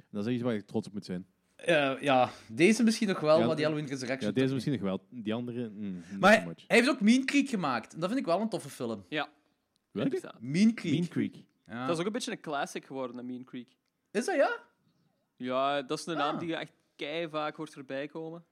Dat 0.10 0.28
is 0.28 0.34
iets 0.34 0.44
waar 0.44 0.54
ik 0.56 0.68
trots 0.68 0.88
op 0.88 0.94
moet 0.94 1.06
zijn. 1.06 1.28
Eh, 1.66 2.02
ja, 2.02 2.30
deze 2.48 2.84
misschien 2.84 3.08
nog 3.08 3.20
wel, 3.20 3.40
Ja, 3.40 3.46
maar 3.46 3.56
die 3.56 3.66
Halloween 3.66 3.90
Resurrection 3.90 4.28
Ja, 4.30 4.34
deze 4.36 4.46
niet. 4.46 4.54
misschien 4.54 4.74
nog 4.74 4.82
wel. 4.82 5.02
Die 5.10 5.34
andere, 5.34 5.70
mm, 5.70 6.04
niet 6.10 6.20
Maar 6.20 6.34
so 6.34 6.54
hij, 6.68 6.78
heeft 6.78 6.90
ook 6.90 7.02
Mean 7.02 7.26
Creek 7.26 7.50
gemaakt. 7.50 7.94
En 7.94 8.00
dat 8.00 8.10
vind 8.10 8.22
ik 8.22 8.26
wel 8.26 8.42
een 8.42 8.50
toffe 8.50 8.70
film. 8.70 9.06
Ja. 9.10 9.30
Welke? 9.92 10.34
Mean 10.40 10.74
Creek. 10.74 10.94
Mean 10.94 11.08
Creek. 11.08 11.36
Ja. 11.68 11.86
Dat 11.86 11.96
is 11.96 12.00
ook 12.00 12.06
een 12.06 12.12
beetje 12.12 12.32
een 12.32 12.40
classic 12.40 12.86
geworden, 12.86 13.26
Mean 13.26 13.44
Creek. 13.44 13.68
Is 14.12 14.26
dat 14.26 14.36
ja? 14.36 14.60
Ja, 15.36 15.82
dat 15.82 16.00
is 16.00 16.06
een 16.06 16.18
naam 16.18 16.34
Ah. 16.34 16.40
die 16.40 16.56
echt 16.56 16.72
kei 16.96 17.30
vaak 17.30 17.56
hoort 17.56 17.74
voorbij 17.74 18.08
komen. 18.08 18.44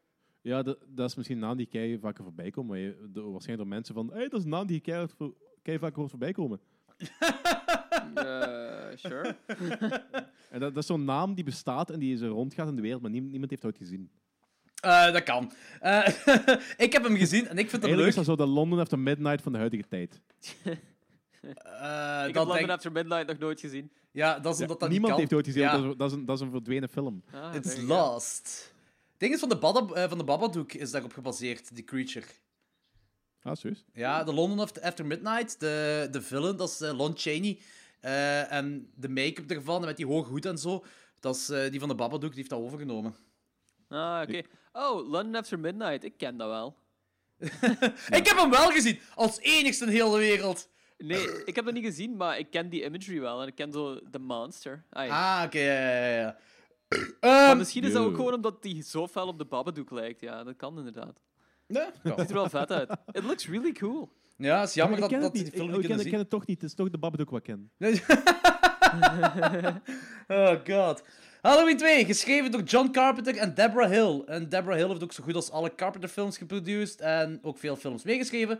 Ja, 0.41 0.61
dat, 0.63 0.77
dat 0.87 1.09
is 1.09 1.15
misschien 1.15 1.37
een 1.37 1.43
naam 1.43 1.57
die 1.57 1.65
kei 1.65 1.99
vaker 1.99 2.23
voorbij 2.23 2.49
komt. 2.51 2.67
Maar 2.67 2.77
je, 2.77 2.95
waarschijnlijk 3.13 3.57
door 3.57 3.67
mensen 3.67 3.93
van... 3.95 4.07
Hé, 4.07 4.13
hey, 4.17 4.27
dat 4.27 4.39
is 4.39 4.43
een 4.45 4.51
naam 4.51 4.67
die 4.67 4.79
kei, 4.79 5.07
voor, 5.17 5.33
kei 5.61 5.79
vaker 5.79 5.97
hoort 5.97 6.09
voorbij 6.09 6.31
komen. 6.31 6.59
Eh, 8.15 8.97
sure. 8.97 9.35
En 10.51 10.59
dat, 10.59 10.73
dat 10.73 10.83
is 10.83 10.85
zo'n 10.89 11.05
naam 11.05 11.33
die 11.33 11.43
bestaat 11.43 11.89
en 11.89 11.99
die 11.99 12.17
zo 12.17 12.27
rondgaat 12.27 12.67
in 12.67 12.75
de 12.75 12.81
wereld, 12.81 13.01
maar 13.01 13.11
niemand, 13.11 13.31
niemand 13.31 13.51
heeft 13.51 13.63
het 13.63 13.71
ooit 13.71 13.81
gezien. 13.83 14.09
Eh, 14.81 15.11
dat 15.13 15.23
kan. 15.23 15.51
Eh, 15.79 16.07
ik 16.85 16.93
heb 16.93 17.03
hem 17.03 17.15
gezien 17.15 17.47
en 17.47 17.57
ik 17.57 17.69
vind 17.69 17.81
hem 17.81 17.91
Eigenlijk 17.91 17.97
leuk. 17.97 18.07
is 18.07 18.15
dat 18.15 18.25
zo 18.25 18.35
de 18.35 18.45
London 18.45 18.79
After 18.79 18.99
Midnight 18.99 19.41
van 19.41 19.51
de 19.51 19.57
huidige 19.57 19.87
tijd. 19.87 20.21
Eh, 20.63 20.71
ik 21.51 21.53
dat 21.53 22.25
heb 22.25 22.35
London 22.35 22.55
denk- 22.55 22.69
After 22.69 22.91
Midnight 22.91 23.27
nog 23.27 23.37
nooit 23.37 23.59
gezien. 23.59 23.91
Ja, 24.11 24.39
dat 24.39 24.51
is 24.53 24.57
Ja, 24.59 24.63
omdat 24.63 24.79
dat 24.79 24.89
niemand 24.89 25.17
niet 25.17 25.19
heeft 25.19 25.29
kan. 25.29 25.37
ooit 25.37 25.47
gezien, 25.47 25.63
Ja. 25.63 25.77
dat, 25.77 25.91
is, 25.91 25.97
dat, 25.97 26.11
is 26.11 26.17
een, 26.17 26.25
dat 26.25 26.35
is 26.35 26.41
een 26.41 26.51
verdwenen 26.51 26.89
film. 26.89 27.23
Ah, 27.33 27.55
It's 27.55 27.67
there 27.73 27.85
you 27.85 27.99
go. 27.99 28.11
Lost. 28.11 28.73
Het 29.11 29.19
ding 29.19 29.33
is 29.33 29.39
van 29.39 29.49
de, 29.49 29.57
Bada, 29.57 29.93
eh, 29.93 30.09
van 30.09 30.17
de 30.17 30.23
Babadook 30.23 30.73
is 30.73 30.91
daarop 30.91 31.13
gebaseerd, 31.13 31.75
die 31.75 31.83
creature. 31.83 32.25
Ah, 33.41 33.55
serieus? 33.55 33.85
Ja, 33.93 34.23
de 34.23 34.33
London 34.33 34.59
After, 34.59 34.83
After 34.83 35.05
Midnight, 35.05 35.59
de, 35.59 36.07
de 36.11 36.21
villain, 36.21 36.55
dat 36.57 36.69
is 36.69 36.81
eh, 36.81 36.97
Lon 36.97 37.13
Chaney. 37.15 37.59
Eh, 38.07 38.51
en 38.51 38.91
de 38.95 39.09
make-up 39.09 39.51
ervan, 39.51 39.81
met 39.81 39.97
die 39.97 40.05
hoge 40.05 40.29
hoed 40.29 40.45
en 40.45 40.57
zo, 40.57 40.85
dat 41.19 41.35
is 41.35 41.49
eh, 41.49 41.71
die 41.71 41.79
van 41.79 41.89
de 41.89 41.95
Babadook, 41.95 42.29
die 42.29 42.37
heeft 42.37 42.49
dat 42.49 42.59
overgenomen. 42.59 43.15
Ah, 43.89 44.21
oké. 44.23 44.41
Oh, 44.73 45.09
London 45.09 45.35
After 45.35 45.59
Midnight. 45.59 46.03
Ik 46.03 46.17
ken 46.17 46.37
dat 46.37 46.47
wel. 46.47 46.75
Ik 48.19 48.27
heb 48.27 48.37
hem 48.37 48.49
wel 48.49 48.69
gezien, 48.71 48.99
als 49.15 49.39
enigste 49.39 49.85
in 49.85 49.91
heel 49.91 50.11
de 50.11 50.17
wereld. 50.17 50.69
Nee, 50.97 51.43
ik 51.45 51.55
heb 51.55 51.65
dat 51.65 51.73
niet 51.73 51.85
gezien, 51.85 52.15
maar 52.15 52.39
ik 52.39 52.49
ken 52.51 52.69
die 52.69 52.83
imagery 52.83 53.19
wel. 53.19 53.41
En 53.41 53.47
ik 53.47 53.55
ken 53.55 53.71
zo 53.73 53.99
de 54.11 54.19
monster. 54.19 54.83
Ai. 54.89 55.09
Ah, 55.09 55.41
oké, 55.45 55.59
ja, 55.59 56.05
ja, 56.07 56.17
ja. 56.19 56.37
maar 57.19 57.49
Ehm, 57.49 57.57
misschien 57.57 57.83
is 57.83 57.93
dat 57.93 58.03
ook 58.03 58.15
gewoon 58.15 58.33
omdat 58.33 58.61
die 58.61 58.83
zo 58.83 59.07
fel 59.07 59.27
op 59.27 59.37
de 59.37 59.45
Babadook 59.45 59.91
lijkt. 59.91 60.21
Ja, 60.21 60.43
dat 60.43 60.55
kan 60.55 60.77
inderdaad. 60.77 61.19
ja, 61.67 61.91
Het 62.03 62.19
ziet 62.19 62.29
er 62.29 62.33
wel 62.33 62.49
vet 62.49 62.71
uit. 62.71 62.89
It 63.11 63.23
looks 63.23 63.47
really 63.47 63.71
cool. 63.71 64.09
Ja, 64.37 64.59
het 64.59 64.69
is 64.69 64.75
jammer 64.75 64.99
dat, 64.99 65.09
dat 65.09 65.33
die 65.33 65.45
film 65.45 65.69
Ik, 65.69 65.71
niet 65.71 65.71
ik, 65.71 65.71
ken, 65.71 65.81
kunnen 65.81 66.05
ik 66.05 66.11
ken 66.11 66.19
het 66.19 66.29
toch 66.29 66.45
niet. 66.45 66.61
Het 66.61 66.69
is 66.69 66.75
toch 66.75 66.89
de 66.89 66.97
Babadook 66.97 67.29
wat 67.29 67.47
ik 67.47 67.55
ken. 67.55 67.71
oh 70.27 70.55
god. 70.65 71.03
Halloween 71.41 71.77
2, 71.77 72.05
geschreven 72.05 72.51
door 72.51 72.61
John 72.61 72.91
Carpenter 72.91 73.37
en 73.37 73.53
Deborah 73.53 73.89
Hill. 73.89 74.21
En 74.25 74.49
Deborah 74.49 74.77
Hill 74.77 74.87
heeft 74.87 75.03
ook 75.03 75.13
zo 75.13 75.23
goed 75.23 75.35
als 75.35 75.51
alle 75.51 75.75
Carpenter 75.75 76.09
films 76.09 76.37
geproduceerd 76.37 77.01
en 77.01 77.39
ook 77.41 77.57
veel 77.57 77.75
films 77.75 78.03
meegeschreven. 78.03 78.59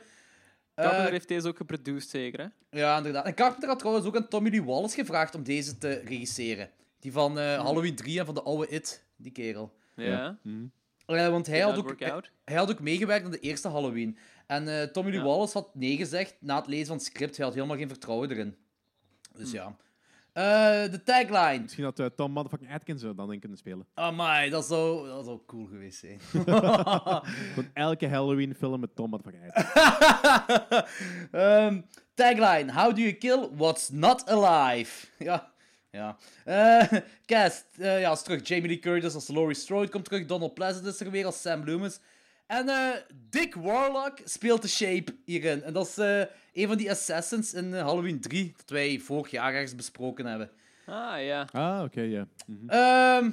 Carpenter 0.75 1.05
Eh, 1.05 1.11
heeft 1.11 1.28
deze 1.28 1.47
ook 1.47 1.57
geproduceerd, 1.57 2.09
zeker, 2.09 2.39
hè? 2.39 2.80
Ja, 2.80 2.97
inderdaad. 2.97 3.25
En 3.25 3.34
Carpenter 3.34 3.69
had 3.69 3.80
trouwens 3.80 4.05
ook 4.07 4.15
aan 4.15 4.28
Tommy 4.28 4.49
Lee 4.49 4.63
Wallace 4.63 4.95
gevraagd 4.95 5.36
om 5.36 5.43
deze 5.43 5.78
te 5.78 6.01
regisseren. 6.05 6.69
Die 6.99 7.11
van 7.11 7.32
Hmm. 7.32 7.39
eh, 7.39 7.63
Halloween 7.63 7.95
3 7.95 8.19
en 8.19 8.25
van 8.25 8.36
de 8.36 8.43
oude 8.43 8.67
It, 8.67 9.03
die 9.15 9.32
kerel. 9.32 9.73
Ja. 9.95 10.38
Eh, 11.05 11.30
want 11.30 11.47
hij 11.47 11.59
had, 11.59 11.78
ook, 11.78 11.95
hij 12.45 12.55
had 12.55 12.71
ook 12.71 12.80
meegewerkt 12.80 13.25
aan 13.25 13.32
de 13.32 13.39
eerste 13.39 13.67
Halloween. 13.67 14.17
En 14.48 14.68
eh, 14.68 14.84
Tommy 14.88 15.10
Lee 15.12 15.20
Ja. 15.20 15.26
Wallace 15.26 15.54
had 15.58 15.76
nee 15.76 15.98
gezegd 15.98 16.36
na 16.39 16.56
het 16.56 16.68
lezen 16.68 16.88
van 16.88 16.95
het 16.95 17.06
script. 17.06 17.38
Hij 17.38 17.45
had 17.45 17.54
helemaal 17.56 17.78
geen 17.78 17.88
vertrouwen 17.88 18.32
erin. 18.32 18.56
Dus 19.36 19.52
ja. 19.52 19.76
Eh, 20.34 20.91
de 20.91 21.02
tagline. 21.04 21.60
Misschien 21.62 21.84
had 21.84 22.00
eh, 22.00 22.06
Tom 22.06 22.32
motherfucking 22.32 22.74
Atkins 22.74 23.04
er 23.04 23.16
dan 23.16 23.34
in 23.34 23.39
kunnen 23.39 23.58
spelen. 23.58 23.86
Amai, 23.93 24.50
dat 24.50 24.66
zou, 24.66 25.08
dat 25.08 25.26
zou 25.26 25.39
cool 25.48 25.66
geweest 25.66 26.00
zijn. 26.00 26.20
Gewoon 27.54 27.70
elke 27.74 28.08
Halloween 28.08 28.56
film 28.56 28.80
met 28.80 28.95
Tom 28.95 29.10
motherfucking 29.10 29.52
Atkins. 29.54 29.76
Ehm, 31.32 31.82
tagline. 32.14 32.74
How 32.74 32.95
do 32.95 33.02
you 33.02 33.14
kill 33.14 33.50
what's 33.56 33.89
not 33.89 34.30
alive? 34.30 35.08
Ja. 35.26 35.52
Ja. 35.91 36.18
Eh, 36.45 37.00
cast. 37.26 37.66
eh, 37.78 38.00
ja, 38.02 38.12
is 38.12 38.22
terug. 38.22 38.48
Jamie 38.48 38.68
Lee 38.68 38.80
Curtis 38.80 39.14
als 39.14 39.28
Laurie 39.28 39.56
Strode 39.56 39.89
komt 39.89 40.06
terug. 40.06 40.26
Donald 40.26 40.54
Pleasant 40.54 40.86
is 40.86 41.00
er 41.00 41.12
weer 41.12 41.26
als 41.26 41.41
Sam 41.41 41.66
Loomis. 41.66 42.00
En 42.48 42.70
eh, 42.70 42.89
Dick 43.30 43.56
Warlock 43.56 44.18
speelt 44.24 44.62
de 44.62 44.68
Shape 44.68 45.16
hierin. 45.26 45.64
En 45.64 45.74
dat 45.74 45.88
is 45.88 45.98
eh, 45.98 46.20
een 46.54 46.68
van 46.68 46.78
die 46.78 46.89
assassins 46.91 47.54
in 47.54 47.74
eh, 47.74 47.82
Halloween 47.84 48.20
3 48.22 48.54
dat 48.58 48.70
wij 48.70 49.00
vorig 49.00 49.32
jaar 49.32 49.54
ergens 49.54 49.76
besproken 49.76 50.26
hebben. 50.26 50.50
Ah, 50.86 51.24
ja. 51.24 51.48
Ah, 51.52 51.84
oké, 51.84 52.02
ja. 52.02 52.28
Ehm, 52.68 53.30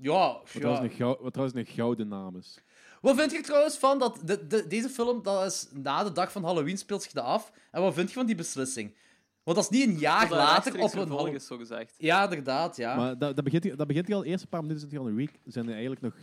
ja, 0.00 0.32
Wat, 0.32 0.50
ja. 0.52 0.60
trouwens 0.60 0.98
een 0.98 1.06
wat 1.20 1.32
trouwens 1.32 1.58
een 1.58 1.74
gouden 1.74 2.08
naam 2.08 2.36
is. 2.36 2.58
Wat 3.00 3.16
vind 3.16 3.30
je 3.30 3.36
er 3.36 3.42
trouwens 3.42 3.76
van 3.76 3.98
dat 3.98 4.20
de, 4.24 4.46
de- 4.46 4.66
deze 4.66 4.88
film, 4.88 5.22
dat 5.22 5.52
is 5.52 5.68
na 5.72 6.04
de 6.04 6.12
dag 6.12 6.32
van 6.32 6.44
Halloween 6.44 6.78
speelt 6.78 7.02
zich 7.02 7.12
dat 7.12 7.24
af. 7.24 7.52
En 7.70 7.82
wat 7.82 7.94
vind 7.94 8.08
je 8.08 8.14
van 8.14 8.26
die 8.26 8.34
beslissing? 8.34 8.94
Want 9.42 9.56
dat 9.56 9.70
is 9.70 9.78
niet 9.78 9.88
een 9.88 9.98
jaar 9.98 10.20
Dat 10.20 10.28
dat 10.28 10.38
later 10.38 10.72
op 10.80 10.92
een 10.94 11.08
Halloween. 11.08 11.34
is, 11.34 11.46
zo 11.46 11.56
gezegd. 11.56 11.94
Ja, 11.98 12.22
inderdaad, 12.24 12.76
ja. 12.76 12.96
Maar 12.96 13.18
dat, 13.18 13.34
dat, 13.36 13.44
begint, 13.44 13.78
dat 13.78 13.86
begint 13.86 14.12
al, 14.12 14.20
de 14.20 14.26
eerste 14.26 14.46
paar 14.46 14.62
minuten 14.64 14.98
al 14.98 15.06
een 15.08 15.14
week, 15.14 15.38
zijn 15.44 15.64
er 15.66 15.72
eigenlijk 15.72 16.00
nog... 16.00 16.14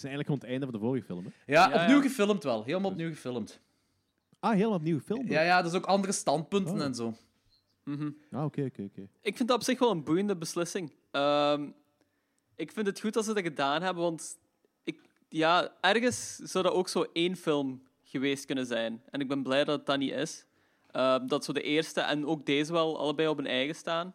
zijn 0.00 0.12
eigenlijk 0.12 0.26
gewoon 0.26 0.40
het 0.40 0.48
einde 0.50 0.64
van 0.66 0.74
de 0.74 0.80
vorige 0.86 1.06
film, 1.06 1.24
hè? 1.24 1.52
Ja, 1.52 1.68
Ja, 1.70 1.82
opnieuw 1.82 1.96
ja. 1.96 2.02
gefilmd 2.02 2.42
wel. 2.42 2.64
Helemaal 2.64 2.90
opnieuw 2.90 3.08
gefilmd. 3.10 3.60
Ah, 4.40 4.50
helemaal 4.52 4.74
opnieuw 4.74 5.00
film. 5.00 5.28
Ja, 5.28 5.40
ja, 5.42 5.62
dus 5.62 5.72
ook 5.72 5.86
andere 5.86 6.12
standpunten 6.12 6.74
Oh. 6.74 6.82
en 6.82 6.94
zo. 6.94 7.14
Mhm. 7.84 8.10
Ah, 8.30 8.44
oké, 8.44 8.62
oké, 8.64 8.82
oké. 8.82 9.08
Ik 9.20 9.36
vind 9.36 9.48
dat 9.48 9.56
op 9.58 9.62
zich 9.64 9.78
wel 9.78 9.90
een 9.90 10.04
boeiende 10.04 10.36
beslissing. 10.36 10.92
Ehm, 11.10 11.70
ik 12.56 12.72
vind 12.72 12.86
het 12.86 13.00
goed 13.00 13.12
dat 13.14 13.24
ze 13.24 13.34
dat 13.34 13.42
gedaan 13.42 13.82
hebben, 13.82 14.02
want 14.02 14.38
ik, 14.84 15.00
ja, 15.28 15.72
ergens 15.80 16.36
zou 16.36 16.64
dat 16.64 16.72
ook 16.72 16.88
zo 16.88 17.06
één 17.12 17.36
film 17.36 17.82
geweest 18.02 18.44
kunnen 18.44 18.66
zijn. 18.66 19.02
En 19.10 19.20
ik 19.20 19.28
ben 19.28 19.42
blij 19.42 19.64
dat 19.64 19.76
het 19.76 19.86
dat 19.86 19.98
niet 19.98 20.12
is. 20.12 20.44
Ehm, 20.90 21.26
dat 21.26 21.44
zo 21.44 21.52
de 21.52 21.62
eerste 21.62 22.00
en 22.00 22.26
ook 22.26 22.46
deze 22.46 22.72
wel 22.72 22.98
allebei 22.98 23.28
op 23.28 23.36
hun 23.36 23.46
eigen 23.46 23.74
staan. 23.74 24.14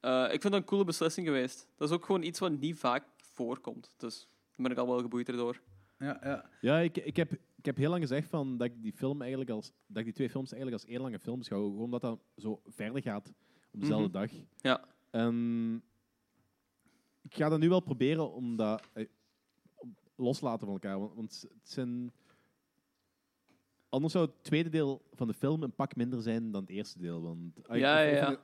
Eh, 0.00 0.22
ik 0.24 0.40
vind 0.40 0.42
dat 0.42 0.52
een 0.52 0.64
coole 0.64 0.84
beslissing 0.84 1.26
geweest. 1.26 1.68
Dat 1.76 1.88
is 1.88 1.94
ook 1.94 2.04
gewoon 2.04 2.22
iets 2.22 2.38
wat 2.38 2.52
niet 2.58 2.78
vaak 2.78 3.04
voorkomt. 3.16 3.94
Dus 3.96 4.28
daar 4.62 4.74
ben 4.74 4.78
ik 4.84 4.88
al 4.88 4.94
wel 4.94 5.02
geboeid 5.02 5.28
erdoor. 5.28 5.60
Ja, 5.98 6.18
ja. 6.22 6.50
Ja, 6.60 6.78
ik, 6.78 6.96
ik, 6.96 7.16
heb, 7.16 7.32
ik 7.56 7.64
heb 7.64 7.76
heel 7.76 7.90
lang 7.90 8.02
gezegd 8.02 8.28
van 8.28 8.56
dat 8.56 8.66
ik 8.66 8.82
die 8.82 8.92
film 8.92 9.20
eigenlijk 9.20 9.50
als 9.50 9.72
dat 9.86 9.98
ik 9.98 10.04
die 10.04 10.12
twee 10.14 10.30
films 10.30 10.52
eigenlijk 10.52 10.82
als 10.82 10.90
één 10.92 11.00
lange 11.00 11.18
film 11.18 11.38
beschouw, 11.38 11.62
gewoon 11.68 11.82
omdat 11.84 12.00
dat 12.00 12.20
zo 12.36 12.60
verder 12.66 13.02
gaat 13.02 13.32
op 13.72 13.80
dezelfde 13.80 14.08
Mhm. 14.08 14.12
dag. 14.18 14.30
Ja. 14.56 14.84
En 15.10 15.82
ik 17.22 17.34
ga 17.34 17.48
dat 17.48 17.58
nu 17.58 17.68
wel 17.68 17.80
proberen 17.80 18.32
om 18.32 18.56
dat 18.56 18.82
eh, 18.92 19.06
loslaten 20.16 20.66
van 20.66 20.74
elkaar, 20.74 20.98
want, 20.98 21.14
want 21.14 21.40
het 21.60 21.70
zijn 21.70 22.12
anders 23.88 24.12
zou 24.12 24.26
het 24.26 24.44
tweede 24.44 24.68
deel 24.68 25.02
van 25.12 25.26
de 25.26 25.34
film 25.34 25.62
een 25.62 25.74
pak 25.74 25.96
minder 25.96 26.22
zijn 26.22 26.50
dan 26.50 26.60
het 26.60 26.70
eerste 26.70 26.98
deel, 26.98 27.22
want 27.22 27.68
ah, 27.68 27.76
Ja, 27.78 28.00
ik- 28.00 28.12
ik 28.12 28.18
ja, 28.18 28.30
het- 28.30 28.40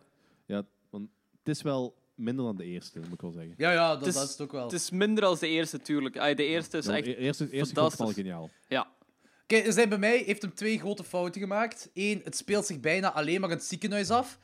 ja, 0.47 0.64
want 0.91 1.09
het 1.39 1.49
is 1.49 1.62
wel 1.62 1.95
minder 2.17 2.45
dan 2.45 2.57
de 2.57 2.64
eerste, 2.64 2.99
moet 2.99 3.12
ik 3.12 3.21
wel 3.21 3.31
zeggen. 3.31 3.55
Ja, 3.57 3.73
ja, 3.73 3.97
dat, 3.97 4.07
is- 4.07 4.14
dat 4.14 4.25
is 4.25 4.31
het 4.31 4.41
ook 4.41 4.53
wel. 4.53 4.62
Het 4.62 4.73
is 4.73 4.91
minder 4.91 5.25
als 5.25 5.39
de 5.39 5.49
eerste, 5.49 5.81
tuurlijk. 5.81 6.14
De 6.37 6.45
eerste 6.45 6.79
is 6.79 6.87
Ja, 6.87 6.97
echt 6.97 7.07
e- 7.07 7.14
eerste, 7.14 7.45
ik 7.51 7.75
wel 7.97 8.12
geniaal. 8.12 8.51
Ja. 8.69 8.87
Kijk, 9.47 9.67
er 9.67 9.73
zijn 9.73 9.89
bij 9.89 9.99
mij 9.99 10.23
heeft 10.27 10.43
hem 10.43 10.55
twee 10.55 10.79
grote 10.79 11.05
fouten 11.05 11.41
gemaakt. 11.41 11.91
Eén, 11.95 12.21
het 12.25 12.37
speelt 12.37 12.67
zich 12.67 12.81
bijna 12.81 13.12
alleen 13.12 13.41
maar 13.41 13.51
in 13.51 13.57
het 13.57 13.64
ziekenhuis 13.64 14.11
af. 14.11 14.39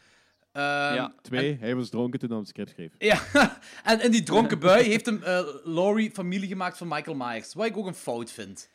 Ehm, 0.53 0.64
Ja. 0.95 1.14
Twee, 1.23 1.57
hij 1.61 1.75
was 1.75 1.89
dronken 1.89 2.18
toen 2.18 2.29
hij 2.29 2.39
het 2.39 2.49
script 2.49 2.70
schreef. 2.70 2.93
Ja, 2.99 3.23
en 3.85 4.01
in 4.03 4.11
die 4.11 4.23
dronken 4.23 4.59
bui 4.59 4.85
heeft 4.85 5.07
hem 5.07 5.23
eh, 5.23 5.45
Laurie 5.64 6.11
familie 6.11 6.49
gemaakt 6.49 6.77
van 6.79 6.89
Michael 6.89 7.16
Myers. 7.16 7.55
Wat 7.55 7.66
ik 7.66 7.77
ook 7.77 7.87
een 7.87 7.95
fout 7.95 8.31
vind. 8.31 8.68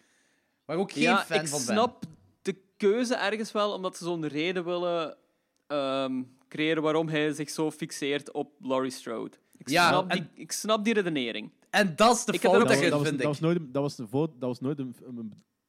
Waar 0.66 0.76
ik 0.76 0.82
ook 0.82 0.92
geen 0.92 1.02
ja, 1.04 1.26
fan 1.26 1.40
ik 1.42 1.48
van 1.48 1.66
ben. 1.66 1.76
snap 1.76 2.04
de 2.42 2.56
keuze 2.78 3.16
ergens 3.16 3.52
wel, 3.52 3.74
omdat 3.74 3.98
ze 3.98 4.04
zo'n 4.04 4.28
reden 4.28 4.66
willen 4.66 5.18
ehm, 5.68 6.22
creëren 6.48 6.84
waarom 6.84 7.08
hij 7.08 7.32
zich 7.34 7.50
zo 7.50 7.72
fixeert 7.72 8.32
op 8.32 8.52
Laurie 8.60 8.92
Strode. 8.92 9.38
Ik, 9.58 9.70
Ja, 9.70 9.88
snap, 9.88 10.10
en- 10.12 10.18
die, 10.34 10.44
ik 10.44 10.52
snap 10.52 10.84
die 10.86 10.94
redenering. 10.94 11.52
En 11.70 11.94
dat 11.96 12.16
is 12.16 12.26
de 12.26 12.34
Ik 12.34 12.42
heb 12.42 12.52
fout 12.52 12.64
dat, 12.68 12.70
was, 12.70 12.80
vind 12.80 12.92
dat, 13.04 13.14
ik. 13.20 13.22
was 13.28 13.40
nooit, 13.40 13.60
dat, 13.74 13.82
was 13.82 13.96
de 13.96 14.08
vo- 14.08 14.28
dat 14.28 14.50
was 14.50 14.60
nooit 14.60 14.80
een, 14.80 14.96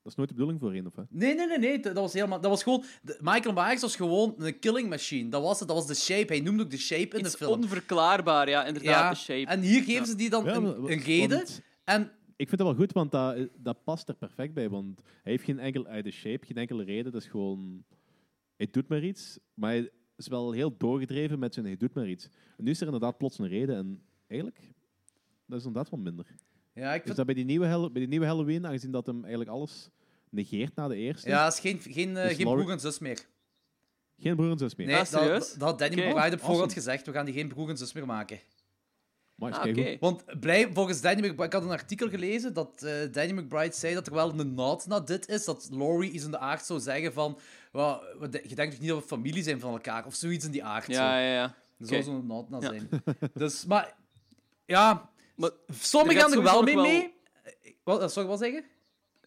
dat 0.02 0.12
is 0.12 0.14
nooit 0.14 0.28
de 0.28 0.34
bedoeling 0.34 0.60
voorheen, 0.60 0.86
of 0.86 0.96
hè? 0.96 1.02
Nee, 1.08 1.34
nee, 1.34 1.46
nee, 1.46 1.58
nee. 1.58 1.80
Dat 1.80 1.94
was 1.94 2.12
helemaal... 2.12 2.40
Dat 2.40 2.50
was 2.50 2.62
gewoon... 2.62 2.84
Michael 3.20 3.54
Myers 3.54 3.80
was 3.80 3.96
gewoon 3.96 4.34
een 4.38 4.58
killing 4.58 4.88
machine. 4.88 5.28
Dat 5.30 5.42
was 5.42 5.58
het. 5.58 5.68
Dat 5.68 5.76
was 5.76 5.86
de 5.86 5.94
shape. 5.94 6.32
Hij 6.32 6.42
noemde 6.42 6.62
ook 6.62 6.70
de 6.70 6.78
shape 6.78 7.16
in 7.16 7.20
Iets 7.24 7.30
de 7.30 7.36
film. 7.44 7.62
onverklaarbaar, 7.62 8.48
ja, 8.48 8.64
inderdaad, 8.64 8.92
Ja, 8.94 9.10
de 9.10 9.16
shape. 9.16 9.50
en 9.50 9.60
hier 9.60 9.78
geven 9.82 9.92
Ja. 9.94 10.04
ze 10.04 10.14
die 10.16 10.30
dan 10.30 10.44
Ja, 10.44 10.54
een, 10.54 10.62
maar- 10.62 10.74
een 10.76 10.98
reden. 11.00 11.36
want 11.36 11.62
En 11.84 12.02
Ik 12.36 12.48
vind 12.48 12.58
dat 12.60 12.66
wel 12.66 12.76
goed, 12.76 12.92
want 12.92 13.10
dat, 13.10 13.48
dat 13.56 13.84
past 13.84 14.08
er 14.08 14.14
perfect 14.14 14.54
bij. 14.54 14.68
Want 14.68 15.00
hij 15.22 15.32
heeft 15.32 15.44
geen 15.44 15.58
enkel 15.58 15.86
uit 15.86 16.04
de 16.04 16.10
shape, 16.10 16.46
geen 16.46 16.56
enkele 16.56 16.84
reden. 16.84 17.12
Dat 17.12 17.22
is 17.22 17.28
gewoon... 17.28 17.84
Hij 18.56 18.68
doet 18.70 18.88
maar 18.88 19.02
iets, 19.04 19.38
maar 19.54 19.70
hij 19.70 19.90
is 20.18 20.28
wel 20.28 20.52
heel 20.52 20.74
doorgedreven 20.78 21.38
met 21.38 21.54
zijn 21.54 21.66
hij 21.66 21.76
doet 21.76 21.94
maar 21.94 22.08
iets. 22.08 22.28
En 22.56 22.64
nu 22.64 22.70
is 22.70 22.78
er 22.80 22.84
inderdaad 22.86 23.18
plots 23.18 23.38
een 23.38 23.48
reden 23.48 23.76
en 23.76 24.02
eigenlijk... 24.26 24.60
Dat 25.46 25.58
is 25.60 25.66
inderdaad 25.66 25.90
wel 25.90 26.00
minder. 26.00 26.26
ja, 26.74 26.88
ik 26.88 26.94
Dus 26.94 27.02
vind... 27.04 27.16
dat 27.16 27.26
bij 27.26 27.34
die, 27.34 27.44
nieuwe 27.44 27.90
bij 27.92 28.00
die 28.00 28.08
nieuwe 28.08 28.26
Halloween, 28.26 28.66
aangezien 28.66 28.90
dat 28.90 29.06
hem 29.06 29.20
eigenlijk 29.20 29.50
alles 29.50 29.90
negeert 30.30 30.74
na 30.74 30.88
de 30.88 30.96
eerste, 30.96 31.28
Ja, 31.28 31.44
het 31.44 31.52
is 31.52 31.60
geen, 31.60 31.78
geen, 31.80 32.16
eh, 32.16 32.28
Dus 32.28 32.36
geen 32.36 32.44
broer 32.46 32.70
en 32.70 32.80
zus 32.80 32.98
meer. 32.98 33.26
geen 34.18 34.36
broer 34.36 34.50
en 34.50 34.58
zus 34.58 34.74
meer. 34.74 34.86
Nee, 34.86 34.96
Ah, 34.96 35.10
dat, 35.10 35.22
serieus? 35.22 35.52
dat 35.52 35.68
had 35.68 35.78
Danny. 35.78 35.94
McBride 35.96 36.34
op 36.36 36.40
voorhand 36.40 36.48
Awesome. 36.48 36.72
gezegd. 36.72 37.06
We 37.06 37.12
gaan 37.12 37.24
die 37.24 37.34
geen 37.34 37.48
broer 37.48 37.68
en 37.68 37.76
zus 37.78 37.92
meer 37.92 38.06
maken. 38.06 38.38
Maar 39.38 39.68
is 39.68 39.84
Ah. 39.86 40.00
Want 40.00 40.40
blij, 40.40 40.70
volgens 40.72 41.00
Danny 41.00 41.20
McBride... 41.20 41.44
Ik 41.44 41.52
had 41.52 41.62
een 41.62 41.70
artikel 41.70 42.08
gelezen 42.08 42.52
dat 42.54 42.82
eh, 42.82 43.12
Danny 43.12 43.32
McBride 43.32 43.74
zei 43.74 43.94
dat 43.94 44.06
er 44.06 44.14
wel 44.14 44.38
een 44.38 44.54
nod 44.54 44.86
naar 44.86 45.04
dit 45.04 45.28
is. 45.28 45.44
Dat 45.44 45.68
Laurie 45.72 46.10
iets 46.10 46.24
in 46.24 46.30
de 46.30 46.38
aard 46.38 46.64
zou 46.64 46.80
zeggen 46.80 47.12
van... 47.12 47.38
"Wel, 47.72 48.02
we 48.18 48.28
de- 48.28 48.44
je 48.48 48.54
denkt 48.54 48.72
toch 48.72 48.80
niet 48.80 48.90
dat 48.90 49.00
we 49.02 49.06
familie 49.08 49.42
zijn 49.42 49.60
van 49.60 49.72
elkaar? 49.72 50.06
Of 50.06 50.14
zoiets 50.14 50.44
in 50.44 50.50
die 50.50 50.64
aard. 50.64 50.84
zo. 50.84 50.92
Ja, 50.92 51.18
ja, 51.20 51.32
ja. 51.32 51.42
Er 51.44 51.84
Oké. 51.84 51.86
zou 51.88 52.02
zo'n 52.02 52.26
nod 52.26 52.50
naar 52.50 52.62
Ja. 52.62 52.68
zijn. 52.68 52.88
Dus, 53.34 53.64
maar... 53.64 53.94
Ja, 54.64 55.10
Maar 55.36 55.50
sommigen 55.70 56.20
gaan 56.22 56.32
er 56.32 56.42
wel 56.42 56.62
mee 56.62 56.74
nog 56.74 56.86
mee. 56.86 57.14
Eh, 57.42 57.72
Wat, 57.84 58.12
sorry, 58.12 58.28
wat 58.28 58.38
zeggen? 58.38 58.64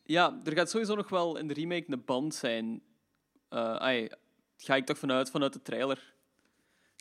Ja, 0.03 0.39
er 0.43 0.53
gaat 0.53 0.69
sowieso 0.69 0.95
nog 0.95 1.09
wel 1.09 1.37
in 1.37 1.47
de 1.47 1.53
remake 1.53 1.85
een 1.87 2.05
band 2.05 2.35
zijn. 2.35 2.81
Eh 3.49 3.75
ai, 3.75 4.09
ga 4.57 4.75
ik 4.75 4.85
toch 4.85 4.97
vanuit, 4.97 5.29
vanuit 5.29 5.53
de 5.53 5.61
trailer. 5.61 6.13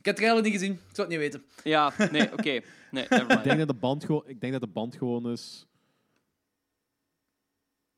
Ik 0.01 0.07
heb 0.07 0.14
het 0.14 0.24
trailer 0.24 0.42
niet 0.42 0.53
gezien. 0.53 0.72
Ik 0.72 0.78
zou 0.94 1.09
het 1.09 1.09
niet 1.09 1.18
weten. 1.18 1.44
Ja, 1.64 1.92
nee, 2.11 2.32
oké. 2.32 2.61
Nee, 2.90 3.05
Ik 3.05 3.42
denk, 3.42 3.59
dat 3.59 3.68
de 3.68 3.74
band 3.74 4.05
gewoon, 4.05 4.22
ik 4.26 4.40
denk 4.40 4.53
dat 4.53 4.62
de 4.62 4.66
band 4.68 4.96
gewoon 4.96 5.30
is... 5.30 5.66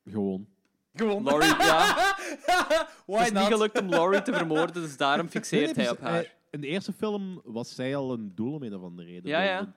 Gewoon. 0.05 0.47
Gewoon. 0.93 1.23
Laurie, 1.23 1.49
ja. 1.49 1.95
Why 3.05 3.17
Het 3.23 3.33
is 3.33 3.39
niet 3.39 3.47
gelukt 3.53 3.79
om 3.81 3.89
Laurie 3.89 4.21
te 4.21 4.33
vermoorden, 4.33 4.81
dus 4.81 4.97
daarom 4.97 5.27
fixeert 5.29 5.65
Nee, 5.65 5.73
nee, 5.75 5.85
hij 5.85 5.93
op 5.93 5.99
haar. 6.01 6.23
eh, 6.23 6.29
in 6.49 6.61
de 6.61 6.67
eerste 6.67 6.93
film 6.93 7.41
was 7.43 7.75
zij 7.75 7.95
al 7.95 8.13
een 8.13 8.31
doel 8.35 8.53
om 8.53 8.63
een 8.63 8.75
of 8.75 8.81
andere 8.83 9.07
reden. 9.07 9.29
Ja, 9.29 9.41
ja. 9.41 9.73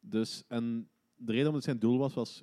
Dus, 0.00 0.44
en 0.48 0.88
de 1.16 1.24
reden 1.32 1.36
waarom 1.36 1.54
het 1.54 1.64
zijn 1.64 1.78
doel 1.78 1.98
was, 1.98 2.14
was 2.14 2.42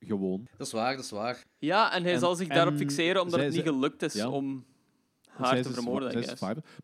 gewoon. 0.00 0.48
Dat 0.56 0.66
is 0.66 0.72
waar, 0.72 0.96
dat 0.96 1.04
is 1.04 1.10
waar. 1.10 1.44
Ja, 1.58 1.92
en 1.92 2.02
hij 2.02 2.12
En- 2.12 2.18
zal 2.20 2.34
zich 2.34 2.48
daarop 2.48 2.72
en 2.72 2.78
fixeren 2.78 3.20
omdat 3.22 3.34
zij- 3.38 3.44
het 3.44 3.54
niet 3.54 3.64
gelukt 3.64 4.02
is 4.02 4.14
ja. 4.14 4.28
om 4.30 4.64
haar 5.36 5.62
te 5.62 5.68
een 5.68 5.74
vermoorden. 5.74 6.12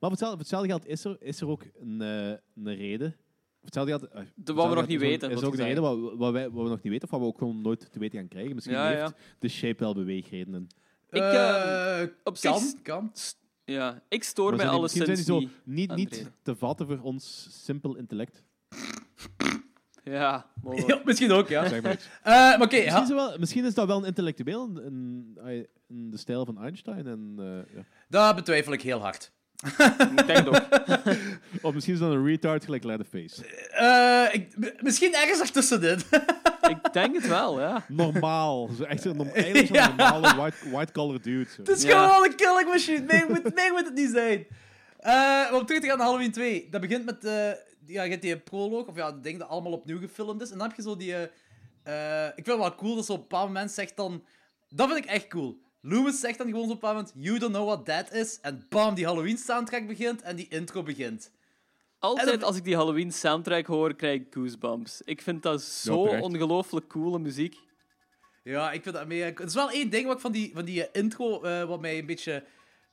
Maar 0.01 0.11
voor 0.11 0.11
hetzelfde, 0.39 0.69
geld 0.69 0.87
is 0.87 1.05
er, 1.05 1.17
is 1.21 1.41
er 1.41 1.49
ook 1.49 1.63
een, 1.81 2.01
eh, 2.01 2.29
een 2.65 2.75
reden. 2.77 3.17
Hetzelfde 3.61 3.91
geld, 3.99 4.09
eh, 4.13 4.23
wat 4.55 4.69
we 4.69 4.75
nog 4.75 4.87
niet 4.87 5.01
is 5.03 5.09
weten, 5.09 5.31
Is 5.31 5.43
ook 5.43 5.53
een 5.53 5.65
reden 5.65 5.83
wat, 5.83 5.99
wat, 6.17 6.33
wij, 6.33 6.51
wat 6.51 6.63
we 6.63 6.69
nog 6.69 6.83
niet 6.83 6.93
weten, 6.93 7.05
of 7.05 7.11
wat 7.11 7.21
we 7.21 7.27
ook 7.27 7.39
gewoon 7.39 7.61
nooit 7.61 7.93
te 7.93 7.99
weten 7.99 8.19
gaan 8.19 8.29
krijgen. 8.29 8.55
Misschien 8.55 8.77
Ja, 8.77 8.87
heeft 8.89 9.01
ja. 9.01 9.15
de 9.39 9.49
shape 9.49 9.79
wel 9.85 9.95
beweegredenen. 9.95 10.67
Ik, 11.11 11.21
Eh, 11.23 12.03
eh, 12.03 12.09
op 12.25 12.37
kan, 12.41 12.59
zich- 12.59 12.83
kan. 12.83 13.13
Ja, 13.65 14.03
ik 14.09 14.23
stoor 14.25 14.47
mij 14.47 14.55
misschien 14.57 14.79
alleszins 14.79 15.05
zijn 15.05 15.39
die 15.39 15.47
niet. 15.47 15.51
zo 15.51 15.61
niet, 15.65 15.89
de 15.89 15.95
niet 15.95 16.31
te 16.43 16.57
vatten 16.57 16.87
voor 16.87 17.01
ons 17.01 17.49
simpel 17.65 17.97
intellect. 17.97 18.45
Ja, 20.05 20.47
mogelijk. 20.63 20.89
Ja, 20.89 21.01
misschien 21.05 21.33
ook, 21.33 21.49
ja. 21.49 21.67
Zeg 21.69 21.83
maar 21.83 21.93
iets. 21.93 22.09
Eh, 22.23 22.33
maar 22.33 22.55
oké, 22.55 22.63
misschien, 22.77 22.85
ja, 22.85 23.03
is 23.03 23.09
het 23.09 23.17
wel, 23.17 23.39
misschien 23.39 23.65
is 23.65 23.75
dat 23.75 23.87
wel 23.87 23.99
een 23.99 24.05
intellectueel 24.05 24.71
in, 24.85 25.39
in, 25.45 25.67
in 25.89 26.11
de 26.11 26.17
stijl 26.17 26.45
van 26.45 26.63
Einstein. 26.63 27.07
En, 27.07 27.35
eh, 27.39 27.77
ja. 27.77 27.83
dat 28.09 28.35
betwijfel 28.35 28.73
ik 28.73 28.83
heel 28.83 29.01
hard. 29.01 29.33
Ik 30.17 30.27
denk 30.27 30.39
het 30.39 30.49
ook. 30.49 30.63
Of 31.67 31.75
misschien 31.75 31.95
is 31.95 32.01
dat 32.01 32.11
een 32.13 32.25
retard 32.27 32.65
gelijk 32.65 32.85
Leatherface. 32.85 33.47
Eh, 33.71 34.35
ik, 34.35 34.57
m- 34.57 34.85
misschien 34.85 35.15
ergens 35.15 35.41
ertussenin. 35.41 35.99
Ik 36.69 36.93
denk 36.93 37.15
het 37.15 37.27
wel, 37.29 37.61
ja. 37.61 37.85
Normaal. 37.89 38.69
Zo 38.77 38.83
echt 38.83 39.05
een, 39.05 39.17
norm- 39.17 39.29
eigenlijk 39.29 39.67
zo'n 39.67 39.77
Ja. 39.77 39.87
normale 39.89 40.37
white, 40.37 40.71
white 40.71 40.93
collar 40.93 41.21
dude. 41.23 41.51
Zo. 41.51 41.61
Het 41.63 41.69
is 41.69 41.83
Ja. 41.83 42.09
gewoon 42.09 42.25
een 42.25 42.37
killing 42.37 42.69
machine. 42.69 43.01
Meer 43.07 43.25
moet, 43.29 43.55
meer 43.55 43.73
moet 43.73 43.85
het 43.85 43.95
niet 43.95 44.11
zijn. 44.11 44.47
Eh, 44.99 45.13
maar 45.13 45.55
om 45.55 45.67
terug 45.67 45.81
te 45.83 45.89
gaan 45.89 45.97
naar 45.99 46.07
Halloween 46.07 46.33
2. 46.33 46.69
Dat 46.71 46.81
begint 46.81 47.05
met 47.05 47.25
eh, 47.25 47.51
ja, 47.87 48.03
je 48.03 48.11
hebt 48.11 48.23
die 48.23 48.39
proloog, 48.39 48.87
of 48.87 48.97
ja, 48.97 49.07
het 49.13 49.23
ding 49.23 49.39
dat 49.39 49.49
allemaal 49.49 49.73
opnieuw 49.73 49.99
gefilmd 49.99 50.41
is. 50.43 50.51
En 50.51 50.59
dan 50.59 50.67
heb 50.69 50.77
je 50.77 50.83
zo 50.83 50.97
die... 50.97 51.15
eh, 51.15 52.27
ik 52.27 52.33
vind 52.35 52.47
het 52.47 52.57
wel 52.59 52.75
cool 52.75 52.95
dat 52.95 53.05
zo 53.05 53.13
op 53.13 53.19
een 53.19 53.25
bepaald 53.29 53.47
moment 53.47 53.71
zegt 53.71 53.97
dan... 53.97 54.25
Dat 54.69 54.89
vind 54.91 55.05
ik 55.05 55.11
echt 55.11 55.29
cool. 55.29 55.61
Loomis 55.81 56.21
zegt 56.21 56.39
dan 56.39 56.47
gewoon 56.47 56.67
zo 56.67 56.71
op 56.71 56.75
een 56.75 56.81
bepaald 56.81 56.97
moment... 57.15 57.25
You 57.27 57.39
don't 57.39 57.53
know 57.53 57.67
what 57.67 57.85
that 57.85 58.13
is. 58.13 58.41
En 58.41 58.67
bam, 58.69 58.95
die 58.95 59.05
Halloween 59.07 59.39
soundtrack 59.39 59.87
begint 59.87 60.23
en 60.23 60.37
die 60.37 60.49
intro 60.49 60.83
begint. 60.83 61.33
Altijd 61.99 62.41
dan- 62.41 62.49
als 62.49 62.57
ik 62.57 62.65
die 62.65 62.77
Halloween 62.77 63.13
soundtrack 63.13 63.67
hoor, 63.67 63.95
krijg 63.95 64.21
ik 64.21 64.27
goosebumps. 64.35 65.03
Ik 65.05 65.23
vind 65.23 65.43
dat 65.43 65.63
zo 65.63 65.97
ongelooflijk 65.97 66.89
coole 66.89 67.19
muziek. 67.19 67.57
Ja, 68.43 68.73
ik 68.73 68.83
vind 68.83 68.95
dat 68.95 69.07
mega... 69.07 69.27
Het 69.27 69.49
is 69.49 69.55
wel 69.55 69.71
één 69.71 69.91
ding 69.91 70.07
wat 70.07 70.15
ik 70.15 70.21
van 70.21 70.33
die, 70.33 70.51
van 70.55 70.65
die 70.65 70.87
eh, 70.89 71.03
intro, 71.03 71.43
eh, 71.43 71.65
wat 71.65 71.81
mij 71.81 71.99
een 71.99 72.07
beetje... 72.07 72.45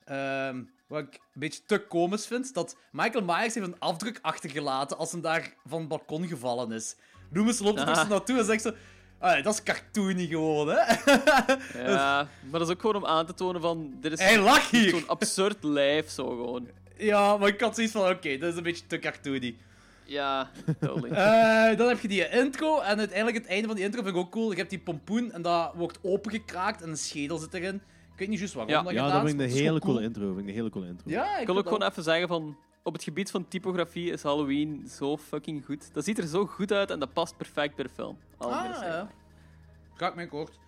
ehm, 0.04 0.62
wat 0.90 1.00
ik 1.00 1.14
een 1.14 1.40
beetje 1.40 1.60
te 1.66 1.78
komisch 1.86 2.26
vind, 2.26 2.54
dat 2.54 2.76
Michael 2.92 3.24
Myers 3.24 3.54
heeft 3.54 3.66
een 3.66 3.78
afdruk 3.78 4.18
achtergelaten 4.22 4.98
als 4.98 5.12
hij 5.12 5.20
daar 5.20 5.54
van 5.66 5.78
het 5.78 5.88
balkon 5.88 6.26
gevallen 6.26 6.72
is. 6.72 6.96
Loomis 7.32 7.58
loopt 7.58 7.78
er 7.80 8.08
naartoe 8.08 8.38
en 8.38 8.44
zegt 8.44 8.62
zo... 8.62 8.72
"Ah, 9.18 9.44
dat 9.44 9.54
is 9.54 9.62
cartoony 9.62 10.26
gewoon, 10.26 10.68
hè? 10.68 10.74
Ja, 11.92 12.28
maar 12.50 12.58
dat 12.60 12.68
is 12.68 12.74
ook 12.74 12.80
gewoon 12.80 12.96
om 12.96 13.06
aan 13.06 13.26
te 13.26 13.34
tonen 13.34 13.60
van... 13.60 13.94
Dit 14.00 14.12
is 14.12 14.18
Hij 14.20 14.38
lag 14.40 14.70
hier! 14.70 14.90
zo'n 14.90 15.08
absurd 15.08 15.62
lijf, 15.64 16.10
zo 16.10 16.28
gewoon. 16.28 16.68
Ja, 16.96 17.36
maar 17.36 17.48
ik 17.48 17.60
had 17.60 17.74
zoiets 17.74 17.92
van, 17.92 18.10
oké, 18.10 18.38
dat 18.38 18.50
is 18.50 18.56
een 18.56 18.62
beetje 18.62 18.86
te 18.86 18.98
cartoony. 18.98 19.56
Ja, 20.04 20.50
totally. 20.80 21.10
Eh, 21.16 21.76
dan 21.78 21.88
heb 21.88 22.00
je 22.00 22.08
die 22.08 22.28
intro, 22.28 22.80
en 22.80 22.98
uiteindelijk 22.98 23.36
het 23.36 23.46
einde 23.46 23.66
van 23.66 23.76
die 23.76 23.84
intro 23.84 24.02
vind 24.02 24.14
ik 24.14 24.20
ook 24.20 24.30
cool. 24.30 24.50
Je 24.50 24.56
hebt 24.56 24.70
die 24.70 24.78
pompoen, 24.78 25.32
en 25.32 25.42
dat 25.42 25.72
wordt 25.74 25.98
opengekraakt, 26.02 26.82
en 26.82 26.88
een 26.88 26.96
schedel 26.96 27.38
zit 27.38 27.54
erin. 27.54 27.82
Ik 28.20 28.26
weet 28.26 28.38
niet 28.38 28.38
juist 28.38 28.54
waarom 28.54 28.72
Ja. 28.74 28.82
dat 28.82 28.92
Ja, 28.92 29.12
dat 29.20 29.28
vind 29.28 29.40
ik 29.40 29.46
een 29.50 29.52
hele 29.56 29.80
coole 29.80 30.02
intro. 30.02 30.26
Vind 30.26 30.38
ik 30.40 30.46
een 30.48 30.54
hele 30.54 30.70
coole 30.70 30.86
intro. 30.86 31.10
Ja, 31.10 31.38
ik 31.38 31.46
wil 31.46 31.56
ook 31.56 31.64
dat- 31.64 31.72
gewoon 31.72 31.90
even 31.90 32.02
zeggen 32.02 32.28
van... 32.28 32.56
Op 32.82 32.92
het 32.92 33.02
gebied 33.02 33.30
van 33.30 33.48
typografie 33.48 34.10
is 34.12 34.22
Halloween 34.22 34.86
zo 34.88 35.16
fucking 35.16 35.64
goed. 35.64 35.94
Dat 35.94 36.04
ziet 36.04 36.18
er 36.18 36.26
zo 36.26 36.46
goed 36.46 36.72
uit 36.72 36.90
en 36.90 36.98
dat 36.98 37.12
past 37.12 37.36
perfect 37.36 37.74
bij 37.74 37.84
de 37.84 37.90
film. 37.90 38.16
Al 38.36 38.52
Ah, 38.52 38.60
moet 38.62 38.70
ik 38.70 38.76
zeggen. 38.76 38.92
ja. 38.98 39.10
Krak 39.96 40.14
me 40.14 40.28
kort. 40.28 40.58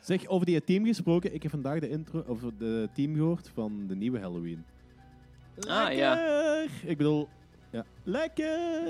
Zeg, 0.00 0.26
over 0.26 0.46
die 0.46 0.64
team 0.64 0.84
gesproken. 0.84 1.34
Ik 1.34 1.42
heb 1.42 1.50
vandaag 1.50 1.80
de 1.80 1.88
intro, 1.88 2.24
of 2.26 2.40
de 2.58 2.88
team 2.94 3.14
gehoord 3.14 3.50
van 3.54 3.86
de 3.86 3.94
nieuwe 3.96 4.18
Halloween. 4.20 4.64
Ah, 5.68 5.92
ja. 5.94 6.14
Lekker! 6.14 6.90
Ik 6.90 6.96
bedoel, 6.96 7.28
ja, 7.72 7.84
lekker! 8.04 8.80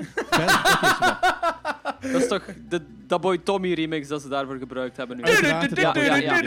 Dat 2.01 2.23
is 2.23 2.29
toch 2.29 2.45
de 2.69 2.81
Dat 3.07 3.21
Boy 3.21 3.39
Tommy 3.39 3.73
remix 3.73 4.09
dat 4.09 4.23
ze 4.23 4.29
daarvoor 4.29 4.59
gebruikt 4.59 4.97
hebben 4.97 5.17
nu. 5.17 5.23
Ja, 5.23 5.39
ja, 5.41 5.63
ja. 6.21 6.43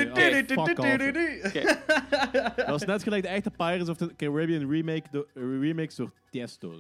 Dat 2.56 2.68
was 2.68 2.86
net 2.86 3.04
gelijk 3.04 3.24
de 3.24 3.28
echte 3.30 3.52
Pirates 3.52 3.90
of 3.90 3.98
the 3.98 4.14
Caribbean 4.18 4.72
remake 4.72 5.04
do- 5.12 5.26
remix 5.34 5.96
door 5.96 6.12
Tiesto. 6.30 6.74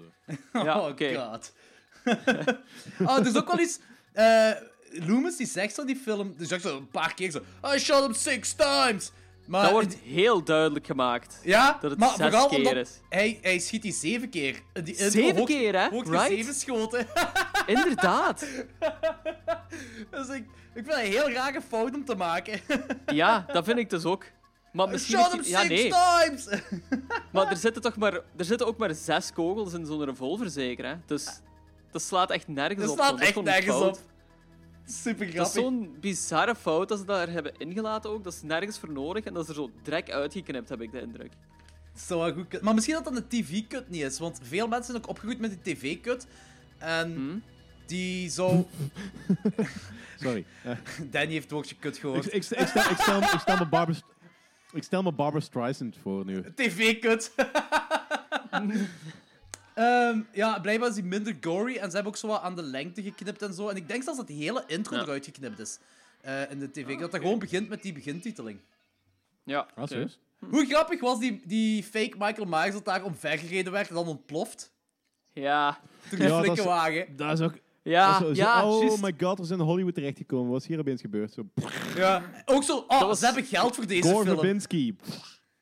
Ja, 0.53 0.80
oh 0.80 0.88
oké. 0.88 1.16
god. 1.16 1.53
oh, 2.99 3.18
er 3.18 3.26
is 3.26 3.36
ook 3.38 3.47
wel 3.47 3.60
iets... 3.60 3.80
eh 4.14 4.51
Loomis 5.08 5.36
die 5.38 5.47
zegt 5.47 5.76
zo 5.76 5.86
die 5.86 5.95
film... 5.95 6.34
Die 6.38 6.47
zegt 6.47 6.62
zo 6.62 6.78
een 6.78 6.89
paar 6.89 7.14
keer 7.14 7.32
zo... 7.32 7.39
I 7.76 7.80
shot 7.80 8.03
him 8.03 8.14
six 8.14 8.53
times! 8.53 9.12
Maar 9.46 9.62
Dat 9.62 9.72
wordt 9.72 9.96
heel 10.04 10.43
duidelijk 10.43 10.86
gemaakt. 10.86 11.39
Ja, 11.43 11.78
dat 11.82 11.91
het 11.91 12.00
maar 12.00 12.10
zes 12.10 12.18
vooral 12.18 12.48
keer 12.48 12.58
omdat 12.58 12.76
is. 12.76 13.00
hij, 13.10 13.39
hij 13.41 13.60
schiet 13.60 13.82
die 13.82 13.93
zeven 13.93 14.30
keer. 14.30 14.62
Die 14.84 14.96
Zeven 15.10 15.46
keer, 15.46 15.80
hè? 15.80 15.88
Right? 15.89 16.28
zeven 16.28 16.54
schoten. 16.54 17.08
Inderdaad. 17.66 18.46
dus 20.12 20.28
ik, 20.28 20.43
ik 20.74 20.84
vind 20.84 20.88
het 20.88 20.96
een 20.96 21.12
heel 21.12 21.30
rare 21.32 21.62
fout 21.70 21.93
om 21.96 22.06
te 22.06 22.16
maken. 22.16 22.60
Ja, 23.06 23.46
dat 23.54 23.66
vind 23.66 23.78
ik 23.78 23.89
dus 23.89 24.06
ook. 24.06 24.24
Maar 24.72 24.89
misschien 24.89 25.20
shot 25.20 25.32
die- 25.43 25.50
ja, 25.52 25.60
six 25.62 25.70
nee. 25.70 25.91
times! 25.91 26.62
Maar 27.34 27.50
er 27.50 27.58
zitten 27.58 27.82
toch 27.82 27.96
maar, 27.96 28.14
er 28.14 28.46
zitten 28.46 28.68
ook 28.68 28.78
maar 28.78 28.93
zes 28.96 29.34
kogels 29.34 29.74
in 29.74 29.86
zo'n 29.86 30.06
revolver, 30.06 30.50
zeker, 30.50 30.86
hè? 30.86 30.96
Dus 31.06 31.28
dat 31.91 32.02
slaat 32.02 32.32
echt 32.32 32.48
nergens 32.48 32.82
Dat 32.82 32.89
op. 32.89 32.96
slaat 32.98 33.12
man. 33.12 33.22
is 33.22 33.28
echt 33.28 33.41
nergens 33.43 33.76
fout. 33.78 33.98
op. 33.98 34.04
Super 34.88 35.26
Dat 35.26 35.46
is 35.48 35.52
grappig. 35.52 35.52
zo'n 35.62 35.98
bizarre 36.00 36.56
fout 36.56 36.90
dat 36.90 37.00
ze 37.00 37.06
daar 37.06 37.30
hebben 37.30 37.54
ingelaten 37.58 38.10
ook. 38.10 38.24
Dat 38.24 38.34
is 38.34 38.42
nergens 38.42 38.80
voor 38.80 38.92
nodig 38.92 39.24
en 39.24 39.34
dat 39.34 39.44
is 39.44 39.50
er 39.50 39.56
zo 39.56 39.70
direct 39.84 40.10
uitgeknipt, 40.12 40.70
heb 40.70 40.82
ik 40.82 40.92
de 40.92 41.02
indruk. 41.02 41.32
Zou 41.96 42.20
wel 42.20 42.34
goed 42.34 42.44
kunnen. 42.48 42.66
Maar 42.66 42.74
misschien 42.74 42.96
dat 42.96 43.04
dat 43.04 43.16
een 43.16 43.28
tv-cut 43.28 43.90
niet 43.90 44.02
is, 44.02 44.20
want 44.20 44.40
veel 44.44 44.68
mensen 44.68 44.86
zijn 44.92 44.98
ook 44.98 45.10
opgegroeid 45.10 45.40
met 45.40 45.64
die 45.64 45.76
tv-cut. 45.76 46.28
En 46.78 47.14
Hm? 47.14 47.38
die 47.86 48.30
zou... 48.30 48.64
Sorry. 50.20 50.46
Danny 51.12 51.32
heeft 51.32 51.44
het 51.44 51.52
woordje 51.52 51.76
kut 51.80 51.96
ik, 51.96 52.02
gehoord. 52.02 52.26
ik, 52.26 52.34
ik, 52.34 52.44
stel, 52.44 52.60
ik, 52.62 52.68
stel, 52.98 53.22
ik 53.22 53.40
stel 53.40 53.58
me 53.58 53.66
Barbara... 53.68 54.00
Ik 54.74 54.84
stel 54.84 55.04
me 55.04 55.12
Barbara 55.12 55.44
Streisand 55.44 55.98
voor 56.02 56.26
nu. 56.26 56.44
TV-kut. 56.56 57.32
Ehm, 59.76 60.19
ja, 60.34 60.59
blijkbaar 60.59 60.89
is 60.89 60.95
die 60.95 61.03
minder 61.03 61.38
gory 61.41 61.76
en 61.76 61.88
ze 61.89 61.95
hebben 61.95 62.05
ook 62.13 62.17
zo 62.17 62.28
wat 62.28 62.41
aan 62.41 62.55
de 62.55 62.63
lengte 62.63 63.01
geknipt 63.03 63.41
en 63.41 63.53
zo. 63.53 63.69
En 63.69 63.76
ik 63.76 63.88
denk 63.88 64.03
zelfs 64.03 64.17
dat 64.19 64.28
de 64.28 64.34
hele 64.34 64.63
intro 64.67 64.95
Ja. 64.95 65.01
eruit 65.01 65.26
geknipt 65.26 65.59
is 65.59 65.80
eh, 66.21 66.51
in 66.51 66.59
de 66.59 66.71
tv. 66.71 66.99
Dat 66.99 67.11
dat 67.11 67.21
gewoon 67.21 67.39
begint 67.39 67.69
met 67.69 67.82
die 67.82 67.93
begintiteling. 67.93 68.59
Ja. 69.43 69.67
Ah, 69.76 69.88
serieus? 69.88 70.19
Hoe 70.49 70.65
grappig 70.65 70.99
was 71.01 71.19
die, 71.19 71.41
die 71.45 71.84
fake 71.84 72.15
Michael 72.17 72.47
Myers 72.47 72.71
dat 72.73 72.86
daar 72.86 73.03
omvergereden 73.03 73.71
werd 73.71 73.89
en 73.89 73.95
dan 73.95 74.07
ontploft? 74.07 74.71
Ja. 75.34 75.80
Toen 76.09 76.19
die 76.19 76.28
Ja, 76.28 76.41
dat 76.41 76.57
is- 76.57 76.63
wagen. 76.63 77.15
Dat 77.15 77.39
is 77.39 77.45
ook... 77.45 77.53
Ja, 77.84 78.19
dat 78.19 78.30
is 78.30 78.38
zo- 78.38 78.43
ja, 78.43 78.59
zo- 78.59 78.67
oh 78.67 79.01
my 79.01 79.13
god, 79.19 79.38
we 79.39 79.45
zijn 79.45 79.59
in 79.59 79.65
Hollywood 79.65 79.93
terechtgekomen. 79.95 80.51
Wat 80.51 80.61
is 80.61 80.67
hier 80.67 80.80
opeens 80.80 81.01
gebeurd? 81.01 81.34
Zo, 81.34 81.45
Ja. 81.95 82.23
Ook 82.45 82.63
zo, 82.63 82.78
oh, 82.78 82.89
Dat 82.99 83.07
was- 83.07 83.19
ze 83.19 83.26
hebben 83.26 83.43
geld 83.45 83.76
voor 83.76 83.88
deze 83.88 84.01
Gore 84.09 84.23
film. 84.23 84.38
Verbinski. 84.38 84.95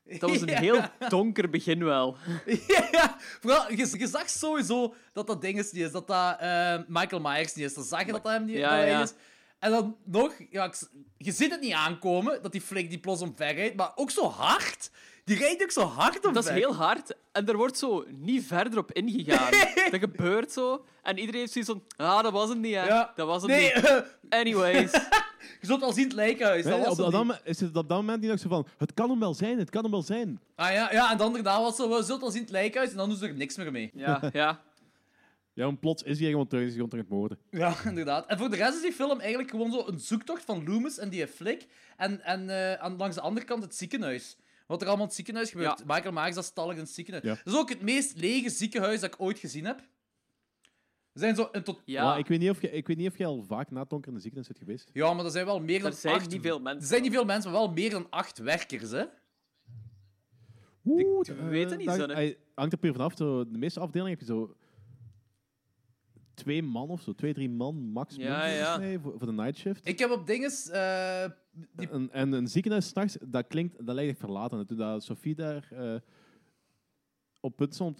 Dat 0.18 0.30
was 0.30 0.40
een 0.40 0.48
Ja. 0.48 0.60
heel 0.60 0.80
donker 1.08 1.50
begin 1.50 1.84
wel. 1.84 2.16
ja, 2.92 3.16
vooral, 3.40 3.70
je, 3.70 3.98
je 3.98 4.06
zag 4.06 4.28
sowieso 4.30 4.94
dat 5.12 5.26
dat 5.26 5.40
ding 5.40 5.58
is 5.58 5.72
niet 5.72 5.82
is, 5.82 5.92
dat 5.92 6.06
dat 6.06 6.38
eh, 6.38 6.76
Michael 6.86 7.20
Myers 7.20 7.54
niet 7.54 7.64
is. 7.64 7.74
Dan 7.74 7.84
zag 7.84 8.06
je 8.06 8.12
dat 8.12 8.22
dat 8.22 8.32
hem 8.32 8.44
niet 8.44 8.56
Ja, 8.56 8.68
dat 8.68 8.78
hij 8.78 8.88
ja. 8.88 9.02
is. 9.02 9.12
En 9.58 9.70
dan 9.70 9.96
nog, 10.04 10.32
ja, 10.50 10.72
je 11.16 11.32
ziet 11.32 11.50
het 11.50 11.60
niet 11.60 11.72
aankomen, 11.72 12.42
dat 12.42 12.52
die 12.52 12.60
flik 12.60 12.88
die 12.90 12.98
plots 12.98 13.22
omver 13.22 13.54
rijdt, 13.54 13.76
maar 13.76 13.92
ook 13.94 14.10
zo 14.10 14.28
hard. 14.28 14.90
Die 15.24 15.36
rijdt 15.38 15.62
ook 15.62 15.70
zo 15.70 15.82
hard 15.84 16.16
omver. 16.16 16.32
Dat 16.32 16.44
is 16.44 16.50
heel 16.50 16.74
hard 16.74 17.12
en 17.32 17.46
er 17.48 17.56
wordt 17.56 17.78
zo 17.78 18.04
niet 18.08 18.46
verder 18.46 18.78
op 18.78 18.92
ingegaan. 18.92 19.50
dat 19.90 20.00
gebeurt 20.00 20.52
zo 20.52 20.84
en 21.02 21.18
iedereen 21.18 21.40
heeft 21.40 21.52
zoiets 21.52 21.70
van, 21.70 22.06
ah, 22.06 22.22
dat 22.22 22.32
was 22.32 22.48
het 22.48 22.58
niet, 22.58 22.74
hè. 22.74 22.86
Ja. 22.86 23.12
Dat 23.14 23.26
was 23.26 23.42
het 23.42 23.50
Nee, 23.50 23.72
niet. 23.74 24.04
Anyways. 24.28 24.90
je 25.60 25.66
zult 25.66 25.82
al 25.82 25.92
zien 25.92 26.04
het 26.04 26.12
lijkhuis. 26.12 26.62
dat 26.62 26.72
Nee, 26.72 26.80
was 26.84 26.90
op, 26.90 26.96
dat 26.96 27.12
moment- 27.12 27.40
is 27.44 27.60
het 27.60 27.76
op 27.76 27.88
dat 27.88 27.98
moment 27.98 28.20
niet 28.20 28.30
nog 28.30 28.38
zo 28.38 28.48
van... 28.48 28.66
Het 28.78 28.94
kan 28.94 29.10
hem 29.10 29.20
wel 29.20 29.34
zijn, 29.34 29.58
het 29.58 29.70
kan 29.70 29.82
hem 29.82 29.90
wel 29.90 30.02
zijn. 30.02 30.40
Ah 30.54 30.72
ja, 30.72 30.92
ja, 30.92 31.10
en 31.12 31.18
dan 31.18 31.32
daarna 31.32 31.60
was 31.60 31.76
zo, 31.76 31.88
we 31.96 32.02
zult 32.02 32.22
al 32.22 32.30
zien 32.30 32.42
het 32.42 32.50
lijkhuis, 32.50 32.90
en 32.90 32.96
dan 32.96 33.08
doen 33.08 33.18
ze 33.18 33.26
er 33.26 33.34
niks 33.34 33.56
meer 33.56 33.72
mee. 33.72 33.90
Ja, 33.94 34.22
ja. 34.32 34.62
Ja, 35.52 35.66
en 35.66 35.78
plots 35.78 36.02
is 36.02 36.20
hij 36.20 36.30
gewoon 36.30 36.46
terug, 36.46 36.62
is 36.62 36.74
hij 36.74 36.76
gewoon 36.76 36.90
terug 36.90 37.04
aan 37.04 37.10
het 37.10 37.18
moorden. 37.18 37.38
Ja, 37.50 37.74
inderdaad. 37.90 38.26
En 38.26 38.38
voor 38.38 38.50
de 38.50 38.56
rest 38.56 38.74
is 38.74 38.82
die 38.82 38.92
film 38.92 39.20
eigenlijk 39.20 39.50
gewoon 39.50 39.72
zo 39.72 39.84
een 39.86 39.98
zoektocht 40.00 40.44
van 40.44 40.64
Loomis 40.64 40.98
en 40.98 41.08
die 41.08 41.26
flik. 41.26 41.66
En, 41.96 42.20
en 42.24 42.50
eh, 42.50 42.72
aan, 42.72 42.96
langs 42.96 43.14
de 43.14 43.20
andere 43.20 43.46
kant 43.46 43.62
het 43.62 43.74
ziekenhuis. 43.74 44.36
Wat 44.66 44.80
er 44.80 44.86
allemaal 44.86 45.02
in 45.04 45.08
het 45.08 45.16
ziekenhuis 45.16 45.50
gebeurt. 45.50 45.78
Ja. 45.78 45.94
Michael 45.94 46.12
Myers 46.12 46.34
dat 46.34 46.44
stallig 46.44 46.74
in 46.74 46.80
het 46.80 46.90
ziekenhuis. 46.90 47.24
Ja. 47.24 47.34
Dat 47.44 47.54
is 47.54 47.60
ook 47.60 47.68
het 47.68 47.82
meest 47.82 48.16
lege 48.16 48.50
ziekenhuis 48.50 49.00
dat 49.00 49.14
ik 49.14 49.20
ooit 49.20 49.38
gezien 49.38 49.64
heb. 49.64 49.80
Er 51.14 51.20
zijn 51.20 51.34
zo 51.36 51.48
een 51.52 51.62
tot... 51.62 51.82
Ja. 51.84 52.04
Maar 52.04 52.18
ik 52.18 52.26
weet, 52.26 52.38
niet 52.40 52.50
of 52.50 52.60
je, 52.60 52.70
ik 52.70 52.86
weet 52.86 52.96
niet 52.96 53.08
of 53.10 53.18
je 53.18 53.24
al 53.26 53.42
vaak 53.42 53.70
na 53.70 53.80
het 53.80 53.90
donker 53.90 54.08
in 54.08 54.14
de 54.14 54.20
ziekenhuis 54.20 54.52
zit 54.52 54.64
geweest. 54.64 54.90
Ja, 54.92 55.12
maar 55.14 55.24
er 55.24 55.30
zijn 55.30 55.44
wel 55.46 55.60
meer 55.60 55.80
dan 55.82 55.90
Er 55.90 55.96
zijn 55.96 56.14
acht... 56.14 56.30
niet 56.30 56.40
veel 56.42 56.60
mensen. 56.60 56.80
Er 56.80 56.86
zijn 56.86 57.02
niet 57.02 57.12
veel 57.12 57.24
mensen, 57.24 57.50
maar 57.50 57.60
wel 57.60 57.72
meer 57.72 57.90
dan 57.90 58.06
acht 58.10 58.38
werkers, 58.38 58.90
hè. 58.90 59.04
Oeh, 60.84 61.28
Ik 61.28 61.34
weet 61.36 61.70
het 61.70 61.78
niet, 61.78 61.86
dat- 61.86 61.96
zo, 61.96 62.06
hij 62.06 62.38
hangt 62.54 62.72
er 62.72 62.78
puur 62.78 62.92
vanaf. 62.92 63.16
Zo, 63.16 63.48
de 63.50 63.58
meeste 63.58 63.80
afdelingen 63.80 64.10
heb 64.12 64.20
je 64.20 64.26
zo 64.26 64.56
twee 66.34 66.62
man 66.62 66.88
of 66.88 67.00
zo, 67.02 67.12
twee, 67.12 67.34
drie 67.34 67.50
man 67.50 67.74
max. 67.76 68.16
Ja, 68.16 68.46
ja. 68.46 68.98
voor, 69.00 69.14
voor 69.18 69.26
de 69.26 69.32
night 69.32 69.56
shift. 69.56 69.88
Ik 69.88 69.98
heb 69.98 70.10
op 70.10 70.26
dinges... 70.26 70.68
eh, 70.70 71.24
die... 71.52 71.88
En, 71.88 72.10
en 72.12 72.32
een 72.32 72.48
ziekenhuis 72.48 72.86
s'nachts, 72.88 73.16
dat 73.26 73.46
klinkt, 73.46 73.86
dat 73.86 73.94
lijkt 73.94 74.10
echt 74.10 74.20
verlaten. 74.20 74.58
En 74.58 74.66
Toen 74.66 74.76
dat 74.76 75.04
Sophie 75.04 75.34
daar 75.34 75.68
eh, 75.72 76.00
op 77.40 77.56
punt 77.56 77.74
stond, 77.74 77.96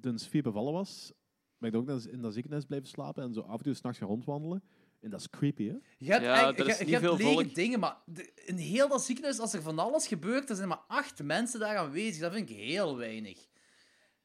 toen 0.00 0.18
Sophie 0.18 0.42
bevallen 0.42 0.72
was, 0.72 1.12
ben 1.60 1.70
ik 1.70 1.76
ook 1.76 1.88
in 2.06 2.20
dat 2.22 2.32
ziekenhuis 2.32 2.64
blijven 2.64 2.88
slapen 2.88 3.22
en 3.22 3.32
zo 3.34 3.40
af 3.40 3.58
en 3.58 3.64
toe 3.64 3.74
s'nachts 3.74 3.98
gaan 3.98 4.08
rondwandelen. 4.08 4.62
En 5.00 5.10
dat 5.10 5.20
is 5.20 5.30
creepy, 5.30 5.68
hè? 5.68 5.74
Je 5.98 6.10
hebt, 6.10 6.24
Ja, 6.24 6.48
je, 6.48 6.64
is 6.64 6.78
je 6.78 6.84
niet 6.84 6.92
hebt 6.92 7.04
veel 7.04 7.16
lege 7.16 7.32
volk. 7.32 7.54
dingen, 7.54 7.80
maar 7.80 7.96
de- 8.06 8.32
in 8.34 8.56
heel 8.56 8.88
dat 8.88 9.02
ziekenhuis, 9.02 9.38
als 9.38 9.52
er 9.52 9.62
van 9.62 9.78
alles 9.78 10.06
gebeurt, 10.06 10.50
er 10.50 10.56
zijn 10.56 10.68
maar 10.68 10.82
acht 10.88 11.22
mensen 11.22 11.60
daar 11.60 11.76
aanwezig. 11.76 12.20
Dat 12.20 12.32
vind 12.32 12.50
ik 12.50 12.56
heel 12.56 12.96
weinig. 12.96 13.38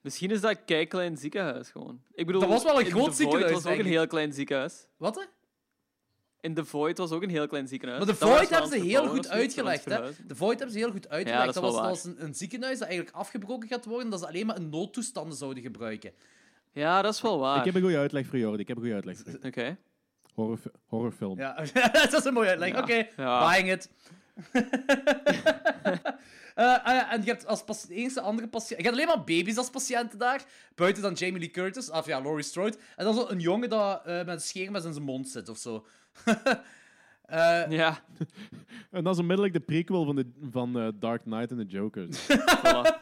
Misschien 0.01 0.31
is 0.31 0.41
dat 0.41 0.51
een 0.51 0.65
kei 0.65 0.85
klein 0.85 1.17
ziekenhuis 1.17 1.69
gewoon. 1.69 2.01
Ik 2.13 2.25
bedoel, 2.25 2.41
Dat 2.41 2.49
was 2.49 2.63
wel 2.63 2.79
een 2.79 2.85
in 2.85 2.91
groot 2.91 3.03
The 3.03 3.09
Void 3.11 3.15
ziekenhuis, 3.17 3.51
was 3.63 3.65
ook 3.73 3.79
een 3.79 3.85
heel 3.85 4.07
klein 4.07 4.33
ziekenhuis. 4.33 4.87
Wat, 4.97 5.15
hè? 5.15 5.21
In 6.39 6.53
The 6.53 6.65
Void 6.65 6.97
was 6.97 7.11
ook 7.11 7.21
een 7.23 7.29
heel 7.29 7.47
klein 7.47 7.67
ziekenhuis. 7.67 8.05
Maar 8.05 8.15
was 8.15 8.29
Void 8.29 8.49
hebben 8.49 8.69
ze 8.69 8.75
het 8.75 8.85
heel 8.85 9.07
goed 9.07 9.17
het 9.17 9.27
uitgelegd. 9.29 9.85
Hè? 9.85 10.11
De 10.27 10.35
Void 10.35 10.57
hebben 10.59 10.71
ze 10.77 10.77
heel 10.83 10.91
goed 10.91 11.09
uitgelegd. 11.09 11.53
dat 11.53 11.63
was, 11.63 11.73
dat 11.73 11.83
was 11.83 12.03
een, 12.03 12.23
een 12.23 12.35
ziekenhuis 12.35 12.79
dat 12.79 12.87
eigenlijk 12.87 13.17
afgebroken 13.17 13.69
gaat 13.69 13.85
worden, 13.85 14.09
dat 14.09 14.19
ze 14.19 14.27
alleen 14.27 14.45
maar 14.45 14.55
in 14.55 14.69
noodtoestanden 14.69 15.37
zouden 15.37 15.63
gebruiken. 15.63 16.11
Ja, 16.75 17.01
dat 17.01 17.13
is 17.13 17.21
wel 17.21 17.39
waar. 17.39 17.57
Ik 17.57 17.65
heb 17.65 17.75
een 17.75 17.81
goede 17.81 17.97
uitleg 17.97 18.25
voor 18.27 18.37
Jordi. 18.39 18.61
Ik 18.61 18.67
heb 18.67 18.77
een 18.77 18.83
goede 18.83 18.95
uitleg. 18.95 19.17
Oké. 19.43 19.77
Horror, 20.33 20.59
horrorfilm. 20.85 21.37
Ja, 21.37 21.53
dat 21.91 22.13
is 22.13 22.23
een 22.25 22.33
mooie 22.33 22.49
uitleg. 22.49 22.69
Ja. 22.71 22.79
Oké, 22.81 23.07
Ja. 23.17 23.47
buying 23.49 23.71
it. 23.71 23.89
Eh, 26.55 26.83
ah 26.85 27.13
en 27.13 27.21
je 27.23 27.27
hebt 27.29 27.45
als 27.47 27.63
pas- 27.63 27.89
enige 27.89 28.21
andere 28.21 28.47
patiënt... 28.47 28.69
Je 28.79 28.85
hebt 28.85 28.95
alleen 28.95 29.07
maar 29.07 29.23
baby's 29.23 29.57
als 29.57 29.69
patiënten 29.69 30.19
daar. 30.19 30.43
Buiten 30.75 31.03
dan 31.03 31.13
Jamie 31.13 31.39
Lee 31.39 31.49
Curtis, 31.51 31.89
of 31.91 32.05
ja, 32.05 32.21
Laurie 32.21 32.43
Strode. 32.43 32.77
En 32.95 33.05
dan 33.05 33.13
zo 33.13 33.25
een 33.29 33.39
jongen 33.39 33.69
dat 33.69 34.01
eh, 34.05 34.15
met 34.15 34.27
een 34.27 34.39
scheermes 34.41 34.83
in 34.85 34.93
zijn 34.93 35.05
mond 35.05 35.27
zit 35.29 35.49
of 35.49 35.57
zo. 35.57 35.85
Eh, 37.25 37.63
Ja. 37.69 37.97
En 38.91 39.03
dat 39.03 39.13
is 39.13 39.19
onmiddellijk 39.19 39.53
de 39.55 39.59
prequel 39.59 40.05
van, 40.05 40.15
de, 40.15 40.31
van 40.51 40.79
eh, 40.79 40.87
Dark 40.99 41.21
Knight 41.21 41.51
en 41.51 41.57
the 41.57 41.65
Joker. 41.65 42.07
Voilà. 42.07 43.01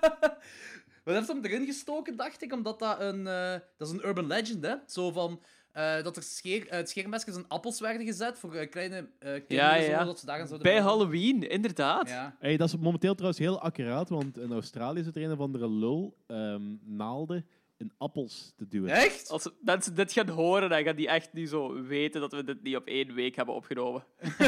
Wat 1.04 1.14
heeft 1.16 1.28
ze 1.28 1.34
hem 1.34 1.46
erin 1.46 1.66
gestoken, 1.66 2.16
dacht 2.16 2.42
ik? 2.44 2.54
Omdat 2.54 2.80
dat 2.80 3.00
een... 3.00 3.28
eh, 3.28 3.52
dat 3.78 3.88
is 3.88 3.94
een 3.94 4.06
urban 4.06 4.28
legend, 4.28 4.66
hè? 4.66 4.76
Zo 4.88 5.12
van... 5.12 5.44
eh, 5.72 6.04
dat 6.04 6.18
er 6.18 6.24
scheer, 6.24 6.68
eh, 6.68 6.78
het 6.78 6.90
scheermesjes 6.90 7.36
in 7.36 7.48
appels 7.48 7.80
werden 7.80 8.06
gezet 8.06 8.40
voor 8.40 8.54
eh, 8.56 8.70
kleine 8.70 8.96
eh 9.20 9.32
kinderen, 9.48 9.48
Ja, 9.76 9.82
zo, 9.82 9.90
ja. 9.90 10.04
dat 10.04 10.20
ze 10.20 10.26
daarin 10.26 10.48
zouden 10.48 10.72
Bij. 10.72 10.82
Halloween, 10.82 11.50
inderdaad. 11.50 12.10
Ja. 12.10 12.36
Hey, 12.40 12.58
dat 12.58 12.68
is 12.68 12.78
momenteel 12.78 13.14
trouwens 13.14 13.40
heel 13.42 13.60
accuraat, 13.62 14.10
want 14.10 14.38
in 14.38 14.52
Australië 14.52 15.04
zit 15.04 15.16
er 15.16 15.24
een 15.24 15.32
of 15.32 15.40
andere 15.40 15.70
lul 15.70 16.18
ehm, 16.28 16.62
naalden 16.82 17.46
in 17.78 17.92
appels 17.98 18.54
te 18.58 18.68
duwen. 18.68 18.90
Echt? 18.90 19.30
Als 19.30 19.50
mensen 19.62 19.96
dit 19.96 20.12
gaan 20.14 20.30
horen, 20.30 20.70
dan 20.70 20.84
gaan 20.84 20.96
die 20.96 21.08
echt 21.08 21.34
niet 21.34 21.50
zo 21.50 21.82
weten 21.84 22.22
dat 22.22 22.32
we 22.32 22.44
dit 22.44 22.64
niet 22.64 22.76
op 22.76 22.86
één 22.88 23.14
week 23.14 23.36
hebben 23.36 23.56
opgenomen. 23.56 24.04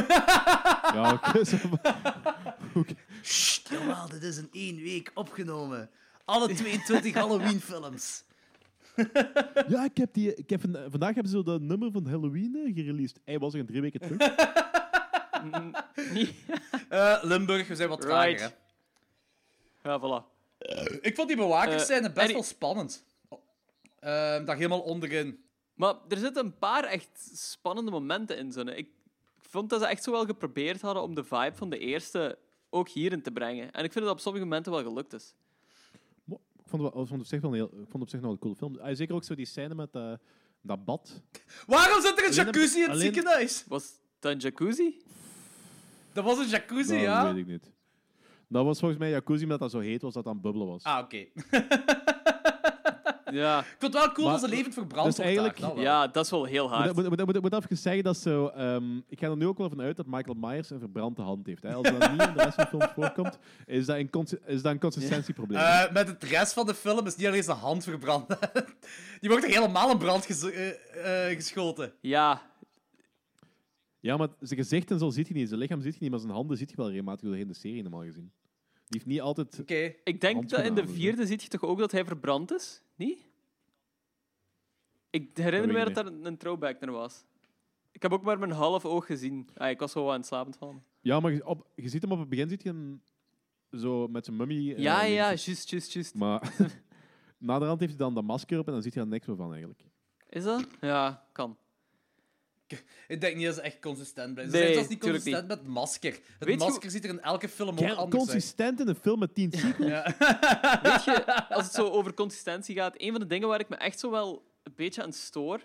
Ja, 0.94 1.14
oké. 1.14 1.44
zo 1.46 1.58
van- 1.58 1.80
Sst, 3.22 3.70
jawel, 3.70 4.10
dit 4.10 4.24
is 4.24 4.38
in 4.38 4.48
één 4.52 4.76
week 4.76 5.12
opgenomen. 5.14 5.90
Alle 6.26 6.54
22 6.54 7.14
Halloween-films. 7.22 8.24
ja, 9.68 9.84
ik 9.84 9.98
heb 9.98 10.14
die, 10.14 10.36
ik 10.36 10.50
heb 10.50 10.62
van- 10.62 10.78
vandaag 10.90 11.14
hebben 11.14 11.32
ze 11.32 11.44
dat 11.44 11.62
nummer 11.62 11.92
van 11.92 12.08
Halloween 12.08 12.56
eh, 12.66 12.74
gereleased. 12.76 13.20
Hij 13.26 13.40
was 13.40 13.54
er 13.54 13.60
in 13.60 13.66
drie 13.66 13.82
weken 13.82 14.00
terug. 14.00 14.18
Eh, 16.90 17.18
Limburg, 17.22 17.68
we 17.68 17.76
zijn 17.76 17.90
wat 17.90 18.02
trager, 18.02 18.30
Right. 18.30 18.56
hè. 19.82 19.90
Ja, 19.90 20.00
voilà. 20.00 20.34
Ik 21.02 21.16
vond 21.16 21.28
die 21.28 21.38
bewakers 21.38 21.82
Eh, 21.82 21.88
zijn 22.00 22.14
best 22.14 22.32
wel 22.32 22.44
spannend. 22.44 23.04
Uh, 23.30 23.40
daar 24.46 24.56
helemaal 24.56 24.80
onderin. 24.82 25.44
Maar 25.74 25.96
er 26.10 26.18
zitten 26.18 26.46
een 26.46 26.58
paar 26.58 26.84
echt 26.84 27.32
spannende 27.34 27.92
momenten 27.92 28.38
in. 28.38 28.52
Zo. 28.52 28.60
Ik 28.62 28.90
vond 29.40 29.70
dat 29.70 29.82
ze 29.82 29.88
echt 29.88 30.04
zo 30.04 30.12
wel 30.12 30.26
geprobeerd 30.26 30.82
hadden 30.82 31.04
om 31.04 31.16
de 31.16 31.24
vibe 31.24 31.56
van 31.56 31.70
de 31.70 31.78
eerste 31.78 32.38
ook 32.70 32.90
hierin 32.90 33.22
te 33.22 33.32
brengen. 33.32 33.72
En 33.72 33.84
ik 33.84 33.92
vind 33.92 34.06
dat 34.06 34.14
op 34.14 34.20
sommige 34.20 34.44
momenten 34.46 34.72
wel 34.72 34.84
gelukt 34.84 35.14
is. 35.14 35.34
Ik 36.66 36.72
vond 36.72 36.84
het, 36.84 36.94
wel- 36.94 37.02
ik 37.02 37.08
vond 37.08 37.10
het 37.10 37.20
op 37.20 37.26
zich 37.28 37.42
wel 37.42 37.50
een 37.52 37.56
heel, 37.56 37.66
ik 37.66 37.90
vond 37.90 37.94
het 37.94 38.02
op 38.02 38.10
zich 38.10 38.22
nog 38.22 38.32
een 38.32 38.40
coole 38.40 38.56
film. 38.56 38.78
Ah, 38.80 38.96
zeker 38.96 39.16
ook 39.16 39.24
zo 39.24 39.36
die 39.36 39.46
scène 39.46 39.76
met 39.76 39.96
eh, 39.96 40.14
dat 40.62 40.86
bad. 40.86 41.22
Waarom 41.68 42.02
zit 42.02 42.12
er 42.12 42.18
een 42.18 42.24
Alleen- 42.32 42.46
jacuzzi 42.46 42.76
in 42.78 42.82
het 42.82 42.92
alleen- 42.92 43.14
ziekenhuis? 43.14 43.64
Was 43.68 44.00
dat 44.20 44.32
een 44.32 44.38
jacuzzi? 44.38 45.02
Dat 46.14 46.24
was 46.24 46.38
een 46.38 46.48
jacuzzi, 46.48 46.92
Dat 46.94 47.02
ja? 47.02 47.34
weet 47.34 47.42
ik 47.42 47.48
niet. 47.52 47.72
Dat 48.48 48.66
was 48.66 48.80
volgens 48.80 49.00
mij 49.00 49.10
jacuzzi, 49.10 49.44
omdat 49.44 49.60
dat 49.60 49.72
zo 49.72 49.80
heet 49.80 50.02
was 50.02 50.14
dat 50.14 50.24
dat 50.24 50.34
aan 50.34 50.40
het 50.40 50.42
bubbelen 50.52 50.68
was. 50.68 50.84
Ah, 50.84 51.04
oké. 51.04 51.26
Ja. 53.36 53.60
Ik 53.60 53.66
vond 53.80 53.94
het 53.94 54.04
wel 54.04 54.12
cool 54.12 54.28
Maar- 54.30 54.40
dat 54.40 54.50
ze 54.50 54.56
levend 54.56 54.74
verbrand 54.74 55.06
dus 55.06 55.16
wordt 55.16 55.30
eigenlijk- 55.30 55.60
daar, 55.60 55.68
dat 55.70 55.76
wel. 55.78 55.86
ja, 55.86 56.08
dat 56.08 56.26
is 56.26 56.32
wel 56.32 56.44
heel 56.46 56.66
Ik 56.66 56.72
hard. 56.72 56.96
moet, 56.96 57.10
moet, 57.10 57.26
moet, 57.26 57.42
moet 57.42 57.54
even 57.54 57.78
zeggen 57.78 58.04
dat 58.04 58.18
zo. 58.18 58.48
ehm, 58.48 58.98
ik 58.98 59.20
ga 59.20 59.28
er 59.30 59.38
nu 59.38 59.46
ook 59.48 59.58
wel 59.58 59.70
van 59.70 59.82
uit 59.82 59.96
dat 59.98 60.06
Michael 60.06 60.36
Myers 60.40 60.70
een 60.70 60.80
verbrande 60.80 61.22
hand 61.22 61.46
heeft. 61.46 61.64
Hè. 61.64 61.74
Als 61.74 61.84
dat 61.90 62.12
niet 62.12 62.22
in 62.28 62.34
de 62.34 62.44
rest 62.44 62.56
van 62.56 62.64
de 62.64 62.70
films 62.70 62.92
voorkomt, 62.96 63.40
is 63.66 63.86
dat 63.86 63.98
een, 63.98 64.10
is 64.46 64.62
dat 64.62 64.72
een 64.72 64.80
consistentieprobleem. 64.80 65.60
Eh, 65.62 65.92
met 65.92 66.08
het 66.08 66.24
rest 66.24 66.54
van 66.54 66.66
de 66.66 66.74
film 66.74 67.06
is 67.06 67.16
niet 67.16 67.28
alleen 67.28 67.44
zijn 67.44 67.58
hand 67.58 67.84
verbrand. 67.84 68.28
Die 69.22 69.30
wordt 69.30 69.44
er 69.46 69.52
helemaal 69.52 69.92
in 69.92 69.98
brand 69.98 70.26
ges- 70.26 70.50
eh, 70.52 71.30
eh, 71.30 71.36
geschoten. 71.38 71.94
Ja, 72.02 72.42
Ja, 74.00 74.18
maar 74.18 74.28
zijn 74.40 74.60
gezicht 74.60 74.92
en 74.92 75.00
zo 75.00 75.10
ziet 75.10 75.28
je 75.28 75.34
niet. 75.34 75.48
Zijn 75.48 75.60
lichaam 75.60 75.82
ziet 75.82 75.94
je 75.94 76.00
niet, 76.02 76.10
maar 76.12 76.20
zijn 76.20 76.32
handen 76.32 76.58
ziet 76.58 76.70
je 76.70 76.76
wel 76.76 76.88
regelmatig 76.90 77.28
doorheen 77.28 77.48
de 77.48 77.54
serie 77.54 77.82
normaal 77.82 78.04
gezien. 78.04 78.32
Die 78.88 79.00
heeft 79.00 79.06
niet 79.06 79.22
altijd... 79.22 79.60
Oké. 79.60 79.94
ik 80.04 80.22
denk 80.22 80.50
dat 80.50 80.66
in 80.66 80.76
de 80.76 80.88
vierde 80.88 81.26
ziet 81.26 81.42
je 81.42 81.48
toch 81.48 81.64
ook 81.64 81.80
dat 81.80 81.92
hij 81.92 82.06
verbrand 82.06 82.54
is? 82.54 82.82
Niet? 82.96 83.26
Ik 85.10 85.38
herinner 85.38 85.74
me 85.74 85.84
dat 85.94 86.06
daar 86.06 86.14
een, 86.26 86.38
throwback 86.38 86.80
naar 86.80 86.92
was. 86.92 87.26
Ik 87.92 88.02
heb 88.02 88.12
ook 88.14 88.24
maar 88.24 88.40
mijn 88.40 88.52
half 88.52 88.86
oog 88.86 89.06
gezien. 89.06 89.50
Ah, 89.56 89.70
ik 89.70 89.80
was 89.80 89.92
zo 89.92 90.10
aan 90.10 90.18
het 90.18 90.26
slapen 90.26 90.54
vallen. 90.54 90.84
Ja, 91.02 91.20
maar 91.20 91.32
je, 91.32 91.46
op, 91.46 91.68
je 91.76 91.90
ziet 91.90 92.02
hem 92.02 92.12
op 92.12 92.20
het 92.20 92.30
begin 92.30 92.50
ziet 92.50 92.64
je 92.64 92.70
hem 92.70 93.02
zo 93.72 94.08
met 94.08 94.26
zijn 94.26 94.38
mummy. 94.38 94.72
eh, 94.72 94.78
Ja, 94.78 95.04
ja, 95.04 95.14
juist, 95.14 95.70
juist, 95.70 95.92
juist. 95.92 96.16
Maar 96.16 96.54
naderhand 97.38 97.80
heeft 97.80 97.92
hij 97.92 98.02
dan 98.06 98.14
dat 98.14 98.24
masker 98.24 98.60
op 98.60 98.68
en 98.68 98.74
dan 98.74 98.82
ziet 98.82 98.94
je 98.94 99.00
er 99.00 99.08
niks 99.08 99.28
meer 99.28 99.36
van 99.36 99.50
eigenlijk. 99.50 99.84
Is 100.30 100.44
dat? 100.44 100.68
Ja, 100.82 101.28
kan. 101.32 101.58
Ik 103.08 103.22
denk 103.22 103.36
niet 103.36 103.46
dat 103.46 103.56
ze 103.56 103.62
echt 103.62 103.80
consistent 103.80 104.34
blijven. 104.34 104.54
Nee, 104.54 104.62
ze 104.62 104.74
zijn 104.74 104.74
zelfs 104.74 104.90
niet 104.90 105.00
consistent 105.12 105.48
met 105.48 105.58
het 105.58 105.68
masker. 105.68 106.12
Het 106.12 106.22
Weet 106.48 106.60
je 106.62 106.68
masker 106.68 106.92
ziet 106.92 107.04
er 107.04 107.10
in 107.10 107.22
elke 107.22 107.50
film 107.50 107.70
ook 107.70 107.80
anders 107.80 108.00
uit. 108.00 108.10
consistent 108.10 108.80
in 108.80 108.88
een 108.88 108.96
film 108.96 109.20
met 109.20 109.36
10 109.36 109.52
sequels. 109.52 109.90
Ja. 109.90 110.04
Weet 110.84 111.04
je, 111.04 111.48
als 111.50 111.64
het 111.64 111.74
zo 111.74 111.90
over 111.90 112.14
consistentie 112.14 112.76
gaat, 112.76 112.94
een 112.98 113.12
van 113.12 113.20
de 113.20 113.28
dingen 113.28 113.48
waar 113.48 113.60
ik 113.60 113.70
me 113.70 113.76
echt 113.76 114.00
zo 114.00 114.12
wel 114.12 114.44
een 114.64 114.74
beetje 114.76 115.04
aan 115.04 115.14
stoor, 115.14 115.62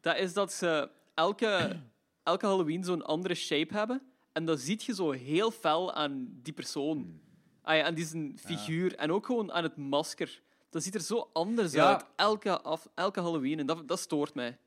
dat 0.00 0.16
is 0.18 0.32
dat 0.32 0.52
ze 0.52 0.90
elke, 1.14 1.80
elke 2.22 2.46
Halloween 2.46 2.84
zo'n 2.84 3.02
andere 3.04 3.34
shape 3.34 3.74
hebben. 3.74 4.02
En 4.32 4.44
dat 4.44 4.60
ziet 4.60 4.82
je 4.84 4.94
zo 4.94 5.10
heel 5.10 5.50
fel 5.50 5.92
aan 5.92 6.28
die 6.42 6.52
persoon. 6.52 7.20
Ah 7.62 7.76
ja, 7.76 7.84
aan 7.84 7.94
die 7.94 8.04
zijn 8.06 8.38
figuur. 8.44 8.94
En 8.96 9.12
ook 9.12 9.26
gewoon 9.26 9.52
aan 9.52 9.62
het 9.62 9.76
masker. 9.76 10.40
Dat 10.70 10.82
ziet 10.82 10.94
er 10.94 11.00
zo 11.00 11.30
anders 11.32 11.72
Ja. 11.72 11.88
uit, 11.92 12.04
elke, 12.16 12.60
af, 12.60 12.88
elke 12.94 13.20
Halloween. 13.20 13.58
En 13.58 13.66
dat, 13.66 13.88
dat 13.88 14.00
stoort 14.00 14.34
mij. 14.34 14.58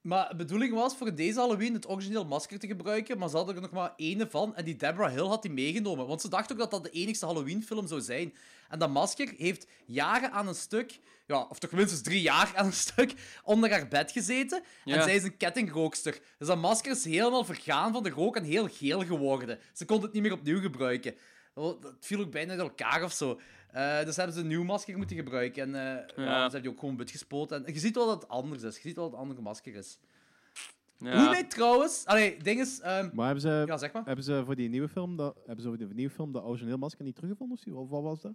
Maar 0.00 0.28
de 0.28 0.36
bedoeling 0.36 0.74
was 0.74 0.96
voor 0.96 1.14
deze 1.14 1.38
Halloween 1.38 1.74
het 1.74 1.88
origineel 1.88 2.24
masker 2.24 2.58
te 2.58 2.66
gebruiken, 2.66 3.18
maar 3.18 3.28
ze 3.28 3.36
hadden 3.36 3.54
er 3.54 3.60
nog 3.60 3.70
maar 3.70 3.92
ene 3.96 4.30
van. 4.30 4.56
En 4.56 4.64
die 4.64 4.76
Deborah 4.76 5.12
Hill 5.12 5.26
had 5.26 5.42
die 5.42 5.50
meegenomen. 5.50 6.06
Want 6.06 6.20
ze 6.20 6.28
dachten 6.28 6.54
ook 6.54 6.60
dat 6.60 6.70
dat 6.70 6.84
de 6.84 6.90
enigste 6.90 7.26
Halloween-film 7.26 7.86
zou 7.86 8.00
zijn. 8.00 8.34
En 8.68 8.78
dat 8.78 8.90
masker 8.90 9.34
heeft 9.36 9.66
jaren 9.86 10.32
aan 10.32 10.48
een 10.48 10.54
stuk, 10.54 10.98
ja, 11.26 11.46
of 11.48 11.58
toch 11.58 11.70
minstens 11.70 12.02
drie 12.02 12.20
jaar 12.20 12.52
aan 12.54 12.66
een 12.66 12.72
stuk, 12.72 13.14
onder 13.44 13.70
haar 13.70 13.88
bed 13.88 14.12
gezeten. 14.12 14.62
En 14.84 15.02
zij 15.02 15.14
is 15.14 15.22
een 15.22 15.36
kettingrookster. 15.36 16.20
Dus 16.38 16.48
dat 16.48 16.58
masker 16.58 16.92
is 16.92 17.04
helemaal 17.04 17.44
vergaan 17.44 17.92
van 17.92 18.02
de 18.02 18.10
rook 18.10 18.36
en 18.36 18.44
heel 18.44 18.68
geel 18.68 19.04
geworden. 19.04 19.58
Ze 19.72 19.84
kon 19.84 20.02
het 20.02 20.12
niet 20.12 20.22
meer 20.22 20.32
opnieuw 20.32 20.60
gebruiken. 20.60 21.14
Dat 21.54 21.94
viel 22.00 22.20
ook 22.20 22.30
bijna 22.30 22.50
uit 22.50 22.60
elkaar 22.60 23.02
of 23.02 23.12
zo. 23.12 23.40
Eh, 23.72 24.04
dus 24.04 24.16
hebben 24.16 24.34
ze 24.34 24.40
een 24.40 24.46
nieuw 24.46 24.64
masker 24.64 24.96
moeten 24.96 25.16
gebruiken. 25.16 25.62
En 25.62 25.74
eh, 25.74 26.06
ja. 26.16 26.24
Ja. 26.24 26.34
ze 26.34 26.40
hebben 26.40 26.62
die 26.62 26.70
ook 26.70 26.78
gewoon 26.78 26.96
wit 26.96 27.10
gespoten. 27.10 27.66
En 27.66 27.72
je 27.74 27.80
ziet 27.80 27.94
wel 27.94 28.06
dat 28.06 28.22
het 28.22 28.30
anders 28.30 28.62
is. 28.62 28.74
Je 28.76 28.80
ziet 28.82 28.96
wel 28.96 29.04
dat 29.04 29.12
het 29.12 29.20
een 29.20 29.26
andere 29.26 29.42
masker 29.42 29.74
is. 29.74 29.98
Ja. 30.98 31.20
Hoe 31.24 31.30
weet 31.34 31.50
trouwens... 31.50 32.04
Allee, 32.06 32.36
ding 32.42 32.60
is... 32.60 32.80
ehm, 32.80 33.08
Maar 33.12 33.24
hebben 33.24 33.42
ze, 33.42 33.64
ja, 33.66 33.76
zeg 33.76 33.92
maar. 33.92 34.04
hebben 34.04 34.24
ze 34.24 34.42
voor 34.44 34.54
die 34.56 34.68
nieuwe 34.68 34.88
film 34.88 35.16
dat, 35.16 35.36
hebben 35.36 35.62
ze 35.62 35.68
voor 35.68 35.78
die 35.78 35.94
nieuwe 35.94 36.12
film 36.12 36.32
dat 36.32 36.44
origineel 36.44 36.78
masker 36.78 37.04
niet 37.04 37.14
teruggevonden? 37.14 37.58
of 37.74 37.88
wat 37.88 38.02
was 38.02 38.20
dat? 38.20 38.32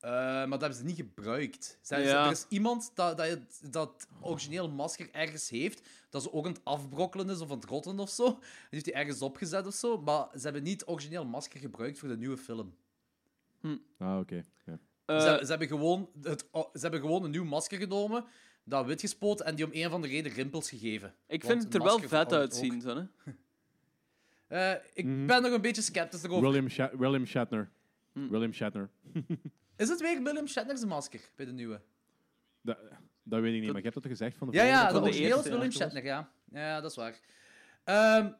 Eh, 0.00 0.10
maar 0.10 0.48
dat 0.48 0.60
hebben 0.60 0.78
ze 0.78 0.84
niet 0.84 0.96
gebruikt. 0.96 1.78
Ja. 1.82 2.24
Er 2.24 2.30
is 2.30 2.46
iemand 2.48 2.90
dat, 2.94 3.22
dat 3.70 4.06
origineel 4.20 4.70
masker 4.70 5.08
ergens 5.12 5.48
heeft, 5.48 5.88
dat 6.10 6.22
ze 6.22 6.32
ook 6.32 6.46
aan 6.46 6.52
het 6.52 6.64
afbrokkelen 6.64 7.30
is 7.30 7.40
of 7.40 7.50
aan 7.50 7.56
het 7.56 7.68
rotten 7.68 7.98
of 7.98 8.10
zo. 8.10 8.24
Die 8.28 8.40
heeft 8.70 8.84
hij 8.86 8.94
ergens 8.94 9.22
opgezet 9.22 9.66
of 9.66 9.74
zo. 9.74 9.98
Maar 9.98 10.28
ze 10.34 10.40
hebben 10.40 10.62
niet 10.62 10.80
het 10.80 10.88
origineel 10.90 11.24
masker 11.24 11.60
gebruikt 11.60 11.98
voor 11.98 12.08
de 12.08 12.16
nieuwe 12.16 12.36
film. 12.36 12.74
Ah, 13.98 14.18
oké. 14.18 14.44
Ja. 14.64 14.78
Eh, 15.04 15.20
ze, 15.20 15.38
ze, 15.44 15.50
hebben 15.50 15.68
gewoon 15.68 16.10
het, 16.22 16.48
ze 16.52 16.78
hebben 16.80 17.00
gewoon 17.00 17.24
een 17.24 17.30
nieuw 17.30 17.44
masker 17.44 17.78
genomen, 17.78 18.24
dat 18.64 18.86
wit 18.86 19.00
gespoten 19.00 19.46
en 19.46 19.54
die 19.54 19.64
om 19.64 19.70
een 19.74 19.86
of 19.86 19.92
andere 19.92 20.12
reden 20.12 20.32
rimpels 20.32 20.68
gegeven. 20.68 21.14
ik 21.26 21.42
Want 21.42 21.52
vind 21.52 21.64
het 21.64 21.74
er 21.74 21.88
wel 21.88 21.98
vet 21.98 22.32
uitzien. 22.32 22.80
Zo, 22.80 22.96
hè? 22.96 23.02
Eh, 24.46 24.72
ik 24.94 25.04
Mhm. 25.04 25.26
ben 25.26 25.42
nog 25.42 25.52
een 25.52 25.60
beetje 25.60 25.82
sceptisch 25.82 26.22
erover. 26.22 26.42
William, 26.48 26.68
Sha- 26.68 26.96
William 26.96 27.26
Shatner. 27.26 27.70
Hm. 28.12 28.28
William 28.28 28.52
Shatner. 28.52 28.90
Is 29.76 29.88
het 29.88 30.00
weer 30.00 30.22
William 30.22 30.46
Shatner's 30.46 30.84
masker 30.84 31.20
bij 31.36 31.46
de 31.46 31.52
nieuwe? 31.52 31.80
Dat, 32.60 32.78
dat 33.22 33.40
weet 33.40 33.54
ik 33.54 33.60
niet, 33.60 33.68
maar 33.68 33.78
ik 33.78 33.84
heb 33.84 33.92
dat 33.94 34.02
toch 34.02 34.12
gezegd 34.12 34.36
van 34.36 34.50
de 34.50 34.56
Ja, 34.56 34.64
ja, 34.64 34.70
vorige 34.70 34.86
de 34.86 34.92
van 34.92 35.02
de 35.02 35.08
origineel 35.08 35.30
is 35.30 35.34
eerste, 35.44 35.50
William 35.50 35.70
ja. 35.72 35.76
Shatner, 35.78 36.04
ja. 36.04 36.30
Ja, 36.52 36.80
dat 36.80 36.90
is 36.90 36.96
waar. 36.96 37.20
Ehm, 37.84 38.32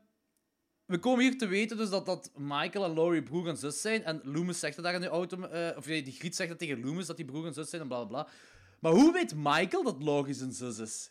we 0.91 0.99
komen 0.99 1.21
hier 1.25 1.39
te 1.39 1.47
weten 1.47 1.77
dus 1.77 1.91
dat, 1.91 2.07
dat 2.07 2.31
Michael 2.37 2.85
en 2.85 2.95
Laurie 2.95 3.23
broer 3.23 3.49
en 3.49 3.57
zus 3.57 3.81
zijn. 3.81 4.05
En 4.05 4.21
Loomis 4.25 4.59
zegt 4.61 4.75
dat 4.77 4.85
daar 4.85 4.95
in 4.95 5.01
de 5.01 5.09
auto... 5.09 5.43
eh, 5.43 5.77
of 5.77 5.87
nee, 5.87 6.03
die 6.03 6.13
Griet 6.13 6.37
zegt 6.37 6.49
dat 6.49 6.59
tegen 6.59 6.81
Loomis, 6.85 7.07
dat 7.07 7.17
die 7.17 7.25
broer 7.25 7.47
en 7.47 7.53
zus 7.55 7.71
zijn 7.71 7.83
en 7.83 7.89
bla, 7.89 8.05
bla, 8.05 8.23
bla. 8.23 8.33
Maar 8.79 8.93
hoe 8.93 9.13
weet 9.13 9.35
Michael 9.37 9.83
dat 9.83 10.03
Laurie 10.03 10.35
zijn 10.35 10.53
zus 10.53 10.79
is? 10.79 11.11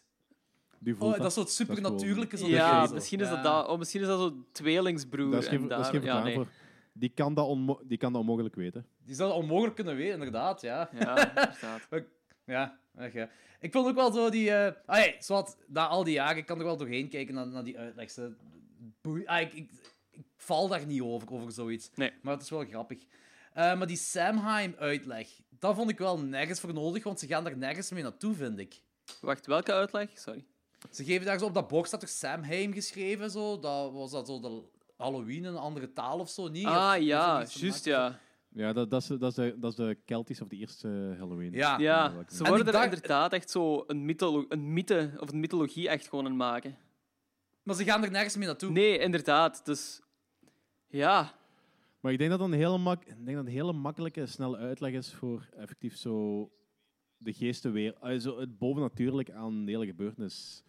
Die 0.80 0.96
voelt 0.96 1.14
Oh, 1.14 1.18
dat 1.20 1.28
is 1.28 1.34
Dat 1.36 1.48
is 1.48 1.56
supernatuurlijke. 1.56 2.38
zo 2.38 2.48
Ja, 2.48 2.88
zo. 2.88 2.94
misschien 2.94 3.20
is, 3.20 3.28
Ja. 3.28 3.34
dat 3.36 3.44
dat, 3.44 3.68
oh, 3.68 3.78
misschien 3.78 4.02
is 4.02 4.08
dat 4.08 4.20
zo 4.20 4.46
tweelingsbroer. 4.52 5.32
Dat 5.32 5.44
is 5.44 5.48
en 5.50 5.68
dat 5.68 5.80
is 5.80 5.86
daar- 5.86 5.94
geen 5.96 6.04
ja, 6.04 6.24
nee. 6.24 6.34
voor. 6.34 6.48
Die 6.94 7.10
kan, 7.10 7.34
dat 7.34 7.46
onmo- 7.48 7.82
die 7.84 7.98
kan 7.98 8.12
dat 8.12 8.22
onmogelijk 8.22 8.56
weten. 8.56 8.86
Die 9.06 9.16
zou 9.16 9.30
dat 9.30 9.38
onmogelijk 9.40 9.76
kunnen 9.76 9.96
weten, 9.96 10.14
inderdaad, 10.14 10.62
ja. 10.62 10.90
Ja, 11.00 11.18
inderdaad. 11.34 11.58
Ja, 12.46 12.80
echt 12.96 13.14
ja. 13.14 13.30
Ik 13.60 13.72
vond 13.72 13.88
ook 13.88 13.96
wel 13.96 14.12
zo 14.12 14.30
die... 14.30 14.52
eh 14.52 14.74
ah, 14.86 14.96
hey, 14.96 15.16
zwart, 15.20 15.56
na 15.68 15.88
al 15.88 16.04
die 16.04 16.14
jaren, 16.14 16.38
ik 16.38 16.46
kan 16.46 16.58
er 16.60 16.64
wel 16.66 16.78
doorheen 16.78 17.10
kijken 17.10 17.34
naar, 17.34 17.48
naar 17.48 17.64
die 17.64 17.78
uitleg. 17.78 18.10
Ah, 19.26 19.42
ik, 19.42 19.54
ik, 19.54 19.72
ik 20.12 20.26
val 20.36 20.68
daar 20.68 20.86
niet 20.86 21.02
over, 21.02 21.32
over 21.32 21.52
zoiets. 21.52 21.90
Nee. 21.96 22.12
Maar 22.22 22.34
het 22.34 22.44
is 22.44 22.50
wel 22.50 22.66
grappig. 22.66 23.04
Eh, 23.54 23.78
maar 23.78 23.88
die 23.88 23.98
Samheim-uitleg, 23.98 25.28
dat 25.60 25.76
vond 25.76 25.90
ik 25.90 25.98
wel 25.98 26.20
nergens 26.20 26.60
voor 26.60 26.74
nodig, 26.74 27.04
want 27.04 27.20
ze 27.20 27.28
gaan 27.28 27.44
daar 27.44 27.58
nergens 27.58 27.92
mee 27.92 28.04
naartoe, 28.04 28.34
vind 28.36 28.60
ik. 28.60 28.82
Wacht, 29.22 29.46
welke 29.46 29.74
uitleg? 29.74 30.10
Sorry. 30.14 30.46
Ze 30.92 31.04
geven 31.04 31.26
daar 31.26 31.40
zo 31.40 31.46
op 31.46 31.54
dat 31.54 31.68
bord 31.68 31.88
staat 31.88 32.00
toch 32.00 32.10
Samheim 32.10 32.74
geschreven, 32.74 33.32
zo. 33.32 33.60
Dat 33.60 33.92
was 33.92 34.12
dat 34.12 34.28
zo 34.28 34.40
de 34.40 34.62
Halloween 34.98 35.38
in 35.38 35.46
een 35.46 35.56
andere 35.58 35.94
taal 35.94 36.20
of 36.20 36.30
zo, 36.30 36.48
niet? 36.48 36.66
Ah 36.66 36.74
of 36.98 37.04
ja, 37.04 37.46
juist 37.58 37.86
ja. 37.86 38.20
Ja, 38.54 38.74
dat, 38.74 38.90
dat, 38.90 39.02
is, 39.02 39.08
dat, 39.08 39.22
is 39.30 39.34
de, 39.36 39.56
dat 39.60 39.72
is 39.72 39.76
de 39.78 39.98
Celtisch 40.06 40.42
of 40.42 40.48
de 40.48 40.56
eerste 40.56 41.16
Halloween. 41.18 41.52
Ja. 41.52 41.78
Ja, 41.78 42.10
ze 42.28 42.44
En 42.44 42.50
worden 42.50 42.66
er 42.66 42.72
dacht- 42.72 42.86
inderdaad 42.86 43.34
echt 43.34 43.50
zo 43.50 43.84
een, 43.88 44.06
mytholo 44.06 44.46
een 44.50 44.74
mythe 44.74 45.12
of 45.20 45.32
een 45.32 45.40
mythologie 45.40 45.90
echt 45.90 46.08
gewoon 46.08 46.26
aan 46.26 46.36
maken. 46.36 46.78
Maar 47.70 47.78
ze 47.78 47.84
gaan 47.84 48.04
er 48.04 48.12
nergens 48.12 48.36
mee 48.38 48.48
naartoe. 48.48 48.72
Nee, 48.72 48.98
inderdaad. 49.00 49.66
Dus 49.66 50.02
ja, 50.88 51.34
Maar 52.00 52.12
ik 52.12 52.18
denk 52.18 52.30
dat 52.30 52.40
dat 52.40 52.48
een 52.48 52.54
hele, 52.54 52.78
mak 52.78 53.04
ik 53.06 53.26
denk 53.26 53.38
dat 53.38 53.46
een 53.46 53.52
hele 53.52 53.74
makkelijke, 53.74 54.26
snelle 54.26 54.58
uitleg 54.58 54.94
is 54.94 55.14
voor 55.14 55.50
effectief 55.58 55.98
zo 55.98 56.50
de 57.18 57.34
geesten 57.34 57.72
weer, 57.72 57.96
eh, 58.02 58.20
zo 58.20 58.40
het 58.40 58.58
bovennatuurlijk 58.58 59.32
aan 59.32 59.66
de 59.66 59.72
hele 59.72 59.86
gebeurtenis 59.86 60.64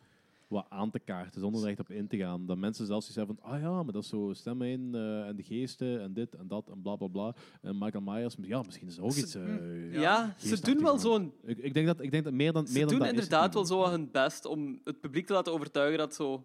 wat 0.48 0.66
aan 0.68 0.90
te 0.90 0.98
kaarten, 0.98 1.40
zonder 1.40 1.62
er 1.62 1.68
echt 1.68 1.80
op 1.80 1.90
in 1.90 2.06
te 2.08 2.16
gaan. 2.16 2.46
Dat 2.46 2.56
mensen 2.58 2.86
zelfs 2.86 3.06
iets 3.06 3.16
hebben 3.16 3.36
van, 3.40 3.50
ah 3.52 3.60
ja, 3.60 3.82
maar 3.82 3.92
dat 3.92 4.02
is 4.02 4.08
zo 4.08 4.30
stemmen 4.34 4.66
in 4.68 4.94
eh, 4.94 5.26
en 5.26 5.36
de 5.36 5.42
geesten 5.42 6.00
en 6.02 6.12
dit 6.12 6.34
en 6.34 6.48
dat 6.48 6.68
en 6.68 6.82
bla 6.82 6.96
bla 6.96 7.06
bla. 7.06 7.34
En 7.62 7.78
Michael 7.78 8.02
Myers, 8.04 8.36
ja, 8.42 8.62
misschien 8.62 8.88
is 8.88 8.96
er 8.96 9.02
ook 9.04 9.12
Ze- 9.12 9.20
iets. 9.20 9.34
eh, 9.34 9.92
ja, 10.00 10.34
ze 10.38 10.60
doen 10.60 10.82
wel 10.82 10.98
zo'n 10.98 11.32
Ik, 11.44 11.58
ik 11.58 11.74
denk 11.74 11.86
dat, 11.86 12.00
ik 12.00 12.10
denk 12.10 12.24
dat 12.24 12.32
meer 12.32 12.52
dan, 12.52 12.66
Ze 12.66 12.72
meer 12.72 12.80
dan 12.86 12.90
doen 12.90 12.98
dat 12.98 13.08
is 13.08 13.14
het 13.14 13.22
inderdaad 13.24 13.54
wel 13.54 13.64
zo 13.64 13.88
hun 13.90 14.10
best 14.10 14.44
om 14.44 14.80
het 14.84 15.00
publiek 15.00 15.26
te 15.26 15.32
laten 15.32 15.52
overtuigen 15.52 15.98
dat 15.98 16.14
zo 16.14 16.44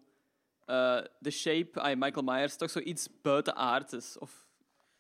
eh, 0.65 0.97
de 1.19 1.31
shape, 1.31 1.79
ay, 1.81 1.95
Michael 1.95 2.23
Myers, 2.25 2.55
toch 2.57 2.69
zoiets 2.69 3.09
buitenaards 3.21 3.93
is. 3.93 4.17
Of, 4.19 4.43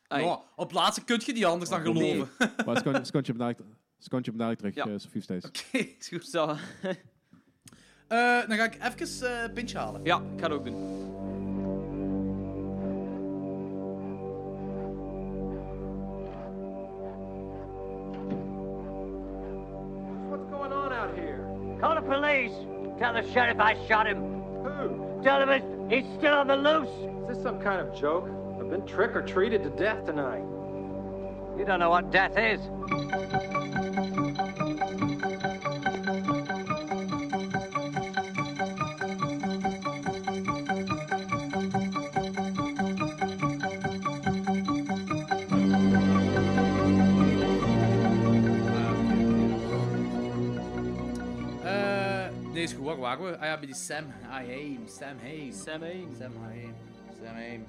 Ja, 0.07 0.39
op 0.55 0.71
laatste 0.71 1.03
kun 1.03 1.21
je 1.25 1.33
die 1.33 1.45
anders 1.47 1.69
dan 1.69 1.87
Oh, 1.87 1.93
nee. 1.93 2.11
geloven. 2.11 2.33
Maar 2.65 2.77
Skontje 2.77 3.03
skontje 3.05 3.31
hem 3.33 3.41
dadelijk- 3.41 3.75
skontje 3.97 4.31
hem 4.31 4.39
dadelijk 4.39 4.73
terug, 4.73 4.87
Ja. 4.87 4.93
eh, 4.93 4.99
Sofie 4.99 5.21
Stijs. 5.21 5.45
Oké, 5.45 5.77
is 5.99 6.07
goed. 6.07 6.25
Zo. 6.25 6.55
Eh, 8.07 8.47
dan 8.47 8.57
ga 8.57 8.63
ik 8.63 8.77
even 8.99 9.29
eh 9.29 9.53
pintje 9.53 9.77
halen. 9.77 10.03
ja, 10.03 10.17
ik 10.17 10.39
ga 10.39 10.43
het 10.47 10.51
ook 10.51 10.65
doen. 10.65 10.75
What's 20.29 20.49
going 20.49 20.71
on 20.73 20.91
out 20.91 21.15
here? 21.15 21.39
Call 21.79 21.95
the 21.95 22.01
police. 22.01 22.51
Tell 22.99 23.13
the 23.13 23.23
sheriff 23.31 23.59
I 23.59 23.75
shot 23.87 24.07
him. 24.07 24.19
Who? 24.63 25.04
Tell 25.23 25.41
him 25.41 25.89
he's 25.89 26.05
still 26.17 26.33
on 26.33 26.47
the 26.47 26.55
loose. 26.55 26.89
Is 27.29 27.35
this 27.35 27.43
some 27.43 27.59
kind 27.59 27.81
of 27.81 27.95
joke? 27.95 28.29
I've 28.59 28.69
been 28.69 28.85
trick 28.85 29.15
or 29.15 29.21
treated 29.21 29.63
to 29.63 29.69
death 29.69 30.05
tonight. 30.05 30.43
You 31.57 31.65
don't 31.65 31.79
know 31.79 31.89
what 31.89 32.11
death 32.11 32.37
is. 32.37 32.59
Waar 53.05 53.17
waren 53.17 53.31
we? 53.31 53.37
Ah 53.39 53.45
ja, 53.45 53.57
bij 53.57 53.65
die 53.65 53.75
Sam 53.75 54.05
Haim. 54.21 54.87
Sam 54.87 55.17
Haim. 55.21 55.51
Sam. 55.53 55.81
Sam 56.19 56.31
Haim. 56.43 56.73
Sam 57.23 57.33
Haim. 57.33 57.65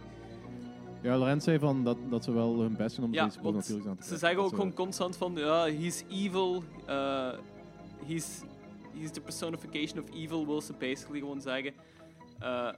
Ja, 1.03 1.17
Lorenz 1.17 1.45
zei 1.45 1.59
van 1.59 1.85
dat, 1.85 1.97
dat 2.11 2.25
ze 2.25 2.33
wel 2.33 2.61
hun 2.61 2.77
best 2.77 2.97
doen 2.97 3.05
om 3.05 3.13
Ja, 3.13 3.21
want 3.21 3.37
bovennatuurlijks 3.43 3.89
aan 3.89 3.97
te 3.97 4.07
ze 4.07 4.17
zeggen 4.17 4.39
ook 4.43 4.49
gewoon 4.51 4.75
constant 4.75 5.17
van, 5.17 5.33
ja, 5.35 5.65
he's 5.65 6.05
evil, 6.11 6.65
uh, 6.89 7.33
he's, 8.07 8.43
he's 8.99 9.11
the 9.11 9.21
personification 9.21 10.03
of 10.03 10.15
evil, 10.15 10.47
wil 10.47 10.61
ze 10.61 10.73
basically 10.73 11.19
gewoon 11.19 11.41
zeggen. 11.41 11.73
Uh, 12.43 12.71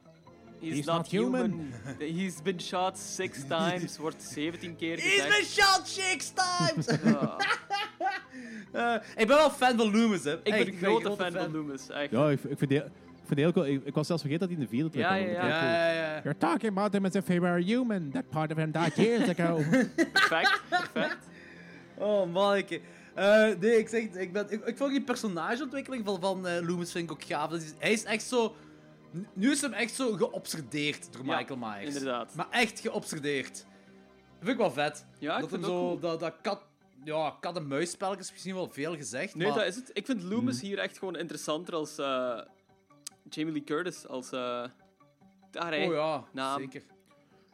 he's, 0.60 0.74
He's 0.74 0.84
not, 0.86 0.96
not 0.96 1.10
human. 1.10 1.50
human. 1.50 2.16
he's 2.16 2.42
been 2.42 2.60
shot 2.60 2.98
six 2.98 3.38
times, 3.58 3.98
wordt 3.98 4.22
17 4.22 4.76
keer 4.76 4.96
He's 4.96 5.10
gezegd. 5.10 5.28
been 5.28 5.44
shot 5.46 5.88
six 5.88 6.32
times! 6.34 6.86
Ja. 7.04 7.36
Eh, 8.78 8.94
ik 9.16 9.26
ben 9.26 9.36
wel 9.36 9.50
fan 9.50 9.76
van 9.76 9.90
Loomis, 9.90 10.24
hè. 10.24 10.32
Ik 10.32 10.42
ben 10.44 10.66
een 10.66 10.76
grote 10.76 11.16
fan 11.16 11.32
van 11.32 11.52
Loomis, 11.52 11.88
echt. 11.88 12.10
Ja, 12.10 12.30
ik, 12.30 12.42
ik 12.44 12.58
vind 12.58 12.70
die, 12.70 12.78
ik 12.78 12.84
vind 13.24 13.34
die 13.34 13.44
heel 13.44 13.52
cool. 13.52 13.66
Ik, 13.66 13.84
ik 13.84 13.94
was 13.94 14.06
zelfs 14.06 14.22
vergeten 14.22 14.48
dat 14.48 14.56
hij 14.56 14.64
in 14.64 14.70
de 14.70 14.76
vierde 14.76 14.90
terug 14.90 15.06
Ja, 15.08 15.14
ja, 15.14 15.90
ja. 15.92 16.12
You're 16.22 16.38
talking 16.38 16.70
about 16.70 16.92
him 16.92 17.04
as 17.04 17.14
if 17.14 17.26
he 17.26 17.40
were 17.40 17.62
human. 17.62 18.10
That 18.10 18.28
part 18.30 18.50
of 18.52 18.56
him 18.56 18.70
died 18.70 18.96
years 18.96 19.28
ago. 19.38 19.54
Perfect, 20.12 20.62
perfect. 20.68 21.18
Oh, 21.98 22.32
manneke. 22.32 22.80
Eh 23.14 23.46
nee, 23.60 23.78
ik 23.78 23.88
zeg, 23.88 24.02
ik, 24.02 24.32
ben, 24.32 24.46
ik, 24.50 24.64
ik 24.64 24.76
vond 24.76 24.90
die 24.90 25.02
personageontwikkeling 25.02 26.04
van, 26.04 26.20
van 26.20 26.46
eh, 26.46 26.66
Loomis 26.68 26.92
vind 26.92 27.04
ik 27.04 27.12
ook 27.12 27.24
gaaf. 27.24 27.50
Dat 27.50 27.62
is, 27.62 27.74
hij 27.78 27.92
is 27.92 28.04
echt 28.04 28.22
zo... 28.22 28.54
Nu 29.32 29.50
is 29.50 29.60
hem 29.60 29.72
echt 29.72 29.94
zo 29.94 30.12
geobsedeerd 30.12 31.12
door 31.12 31.24
Ja, 31.26 31.36
Michael 31.36 31.58
Myers. 31.58 31.86
inderdaad. 31.86 32.34
Maar 32.34 32.46
echt 32.50 32.80
geobsedeerd. 32.80 33.52
Dat 33.54 33.66
vind 34.38 34.50
ik 34.50 34.56
wel 34.56 34.70
vet. 34.70 35.06
Ja, 35.18 35.34
ik 35.34 35.40
dat 35.40 35.48
vind 35.50 35.62
hem 35.62 35.70
zo... 35.70 35.78
cool. 35.78 35.98
Dat, 35.98 36.20
dat 36.20 36.34
kat... 36.42 36.60
Ja, 37.08 37.36
kat-en-muisspel 37.40 38.18
is 38.18 38.30
misschien 38.32 38.54
wel 38.54 38.68
veel 38.68 38.96
gezegd, 38.96 39.34
Nee, 39.34 39.48
maar... 39.48 39.56
dat 39.56 39.66
is 39.66 39.76
het. 39.76 39.90
Ik 39.92 40.06
vind 40.06 40.22
Loomis 40.22 40.60
hier 40.60 40.78
echt 40.78 40.98
gewoon 40.98 41.16
interessanter 41.16 41.74
als 41.74 41.98
eh, 41.98 42.40
Jamie 43.28 43.52
Lee 43.52 43.64
Curtis, 43.64 44.06
als... 44.06 44.32
eh 44.32 44.64
daar. 45.50 45.72
Oh 45.86 45.92
ja, 45.92 46.24
Naam. 46.32 46.60
zeker. 46.60 46.82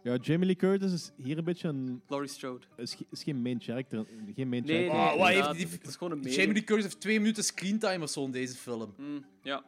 ja, 0.03 0.17
Jamie 0.17 0.47
Lee 0.47 0.57
Curtis 0.57 0.93
is 0.93 1.13
hier 1.17 1.39
een 1.39 1.45
beetje 1.45 1.69
een... 1.69 2.03
Laurie 2.09 2.29
Strode. 2.31 2.67
Is, 2.77 2.95
ge- 2.95 3.07
is 3.11 3.23
geen 3.23 3.43
main 3.43 3.61
character. 3.61 4.07
Geen 4.35 4.49
main 4.49 4.65
Nee, 4.65 4.89
character. 4.89 4.99
nee, 4.99 5.11
Ah, 5.11 5.19
wat 5.19 5.29
heeft 5.29 5.69
die- 5.71 5.79
Het 5.79 5.87
is 5.87 5.97
gewoon 5.97 6.13
een 6.19 6.31
Jamie. 6.31 6.53
Lee 6.53 6.65
Curtis 6.65 6.85
heeft 6.85 7.01
twee 7.01 7.21
minuten 7.21 7.45
screentime 7.45 8.03
of 8.05 8.11
zo 8.11 8.25
in 8.25 8.31
deze 8.31 8.57
film. 8.57 8.95
Mm, 8.97 9.25
ja. 9.43 9.65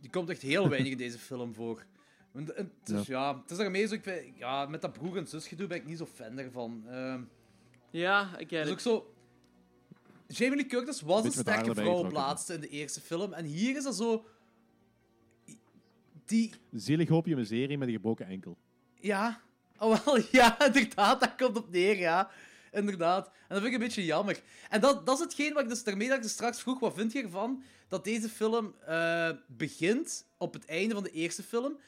Die 0.00 0.10
komt 0.10 0.28
echt 0.30 0.42
heel 0.42 0.68
weinig 0.68 0.92
in 0.92 0.98
deze 0.98 1.18
film 1.18 1.54
voor. 1.54 1.84
Want, 2.32 2.48
Het 2.56 2.68
is, 2.84 3.06
ja. 3.06 3.40
het 3.40 3.50
is 3.50 3.56
daarmee 3.56 3.86
zo, 3.86 3.94
ik 3.94 4.02
vind, 4.02 4.38
ja, 4.38 4.66
met 4.66 4.80
dat 4.80 4.92
broer 4.92 5.16
en 5.16 5.26
zus 5.26 5.48
gedoe 5.48 5.66
ben 5.66 5.76
ik 5.76 5.86
niet 5.86 5.98
zo 5.98 6.06
fan 6.06 6.38
ervan. 6.38 6.82
Ehm 6.88 7.20
Ja, 7.90 8.36
ik 8.38 8.50
het 8.50 8.66
is 8.66 8.72
ook 8.72 8.80
zo... 8.80 9.10
Jamie 10.28 10.56
Lee 10.56 10.66
Curtis 10.66 11.00
was 11.00 11.24
een 11.24 11.32
sterke 11.32 11.74
vrouw 11.74 11.96
op 11.96 12.12
laatste 12.12 12.54
in 12.54 12.60
de 12.60 12.68
eerste 12.68 13.00
film. 13.00 13.32
En 13.32 13.44
hier 13.44 13.76
is 13.76 13.84
dat 13.84 13.96
zo... 13.96 14.26
Die... 16.24 16.52
Zielig 16.72 17.08
hoopje 17.08 17.36
een 17.36 17.46
serie 17.46 17.78
met 17.78 17.88
een 17.88 17.94
gebroken 17.94 18.26
enkel. 18.26 18.56
Ja. 19.00 19.40
Oh, 19.78 20.04
wel, 20.04 20.20
ja, 20.30 20.66
inderdaad. 20.66 21.20
Dat 21.20 21.34
komt 21.36 21.56
op 21.56 21.70
neer, 21.70 21.98
ja. 21.98 22.30
Inderdaad. 22.72 23.26
En 23.26 23.32
dat 23.48 23.58
vind 23.58 23.66
ik 23.66 23.72
een 23.72 23.86
beetje 23.86 24.04
jammer. 24.04 24.42
En 24.70 24.80
dat, 24.80 25.06
dat 25.06 25.18
is 25.18 25.24
hetgeen 25.24 25.52
wat 25.52 25.62
ik 25.62 25.68
dus 25.68 25.84
daarmee 25.84 26.08
dat 26.08 26.16
ik 26.16 26.22
dus 26.22 26.32
straks 26.32 26.60
vroeg, 26.60 26.78
wat 26.78 26.94
vind 26.94 27.12
je 27.12 27.22
ervan 27.22 27.62
dat 27.88 28.04
deze 28.04 28.28
film 28.28 28.74
eh, 28.86 29.30
begint 29.46 30.26
op 30.36 30.52
het 30.52 30.64
einde 30.64 30.94
van 30.94 31.02
de 31.02 31.10
eerste 31.10 31.42
film? 31.42 31.78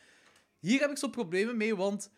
Hier 0.58 0.80
heb 0.80 0.90
ik 0.90 0.98
zo 0.98 1.08
problemen 1.08 1.56
mee, 1.56 1.76
want 1.76 2.10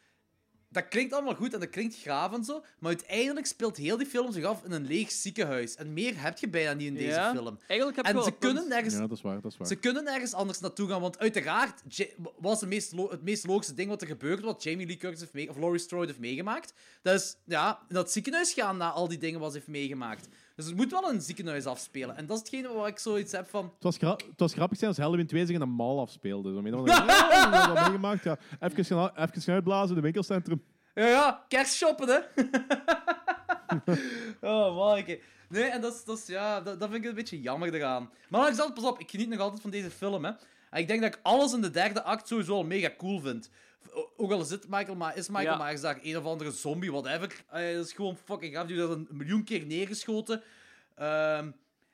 dat 0.73 0.89
klinkt 0.89 1.13
allemaal 1.13 1.35
goed 1.35 1.55
en 1.55 1.61
dat 1.61 1.71
klinkt 1.71 1.97
graaf 1.97 2.33
en 2.33 2.45
zo, 2.45 2.65
maar 2.79 2.91
uiteindelijk 2.91 3.47
speelt 3.47 3.77
heel 3.77 3.97
die 3.97 4.07
film 4.07 4.33
zich 4.33 4.45
af 4.45 4.65
in 4.65 4.73
een 4.73 4.87
leeg 4.87 5.11
ziekenhuis. 5.11 5.75
En 5.77 5.93
meer 5.93 6.23
heb 6.23 6.39
je 6.39 6.49
bijna 6.49 6.73
niet 6.73 6.87
in 6.87 6.95
deze 6.95 7.07
Ja, 7.09 7.31
film. 7.35 7.59
Eigenlijk 7.67 7.97
heb 7.97 8.07
ik 8.07 8.11
En 8.11 8.17
wel 8.17 8.25
ze 8.25 8.33
kunnen 8.39 8.69
nergens 8.69 8.95
Ja, 8.95 9.01
dat 9.01 9.11
is 9.17 9.23
waar. 9.23 9.41
Dat 9.41 9.53
is 9.53 9.59
waar. 9.59 9.67
ze 9.69 9.77
kunnen 9.77 10.05
nergens 10.05 10.33
anders 10.33 10.61
naartoe 10.61 10.89
gaan, 10.89 11.01
want 11.01 11.19
uiteraard 11.19 11.83
was 12.39 12.61
het 12.61 12.69
meest, 12.69 12.93
lo- 12.93 13.11
het 13.11 13.23
meest 13.23 13.47
logische 13.47 13.75
ding 13.75 13.89
wat 13.89 14.01
er 14.01 14.07
gebeurt, 14.07 14.41
wat 14.41 14.63
Jamie 14.63 14.87
Lee 14.87 14.97
Curtis 14.97 15.29
heeft 15.33 15.49
of 15.51 15.57
Laurie 15.57 15.81
Strode 15.81 16.07
heeft 16.07 16.19
meegemaakt. 16.19 16.73
Dat 17.03 17.21
is 17.21 17.37
ja, 17.45 17.81
in 17.89 17.95
dat 17.95 18.13
ziekenhuis 18.13 18.53
gaan 18.53 18.77
na 18.77 18.91
al 18.91 19.09
die 19.09 19.19
dingen 19.19 19.41
wat 19.41 19.51
ze 19.51 19.57
heeft 19.57 19.69
meegemaakt. 19.71 20.29
Dus 20.61 20.69
het 20.69 20.79
moet 20.79 20.91
wel 20.91 21.13
een 21.13 21.21
ziekenhuis 21.21 21.67
afspelen. 21.67 22.17
En 22.17 22.27
dat 22.27 22.37
is 22.37 22.43
hetgene 22.51 22.75
waar 22.75 22.89
ik 22.89 22.99
zoiets 22.99 23.33
heb 23.33 23.49
van... 23.49 23.65
Het 23.65 23.83
was, 23.83 23.97
gra- 23.97 24.11
het 24.11 24.41
was 24.41 24.53
grappig 24.53 24.79
zijn 24.79 24.91
als 24.91 24.99
Halloween 24.99 25.27
2 25.27 25.47
zich 25.47 25.55
in 25.55 25.61
een 25.61 25.71
mall 25.71 25.99
afspeelde. 25.99 26.53
Zo, 26.53 26.87
ja, 26.87 27.67
dat 27.67 27.75
meegemaakt. 27.75 28.25
Ja. 28.25 28.39
Even, 28.61 28.85
gaan, 28.85 29.11
even 29.17 29.43
gaan 29.43 29.55
uitblazen 29.55 29.89
in 29.89 29.95
het 29.95 30.03
winkelcentrum. 30.03 30.63
Ja, 30.95 31.07
ja, 31.07 31.45
kerstshoppen, 31.49 32.09
hè? 32.09 32.19
oh, 34.51 34.77
manneke. 34.77 35.21
Nee, 35.49 35.65
en 35.65 35.81
dat 35.81 35.95
is, 35.95 36.05
dat 36.05 36.19
is, 36.19 36.27
ja, 36.27 36.61
dat, 36.61 36.81
dat 36.81 36.91
vind 36.91 37.03
ik 37.05 37.09
een 37.09 37.17
beetje 37.17 37.41
jammer 37.41 37.75
eraan. 37.75 38.11
Maar 38.29 38.41
Alexander, 38.41 38.75
pas 38.75 38.85
op, 38.85 38.99
ik 38.99 39.11
geniet 39.11 39.29
nog 39.29 39.39
altijd 39.41 39.61
van 39.63 39.71
deze 39.71 39.91
film, 39.91 40.25
hè. 40.25 40.31
En 40.71 40.81
ik 40.81 40.89
denk 40.89 41.01
dat 41.01 41.15
ik 41.15 41.21
alles 41.23 41.53
in 41.53 41.61
de 41.61 41.71
derde 41.71 42.03
act 42.03 42.29
sowieso 42.29 42.55
al 42.55 42.65
mega 42.65 42.91
cool 42.99 43.21
vind. 43.21 43.51
Ook 44.17 44.31
al 44.31 44.41
is, 44.41 44.51
het 44.51 44.69
Michael 44.69 44.97
Ma 44.97 45.13
is 45.13 45.29
Michael 45.29 45.59
Ja. 45.59 45.65
Myers 45.65 45.81
daar 45.81 45.99
een 46.03 46.17
of 46.17 46.25
andere 46.25 46.51
zombie, 46.51 46.91
whatever. 46.93 47.45
Eh, 47.49 47.75
dat 47.75 47.87
is 47.87 47.93
gewoon 47.93 48.17
fucking 48.17 48.55
gaaf. 48.55 48.67
Die 48.67 48.77
wordt 48.87 48.93
een 48.93 49.17
miljoen 49.17 49.45
keer 49.45 49.67
neergeschoten. 49.67 50.43
Ehm, 50.95 51.51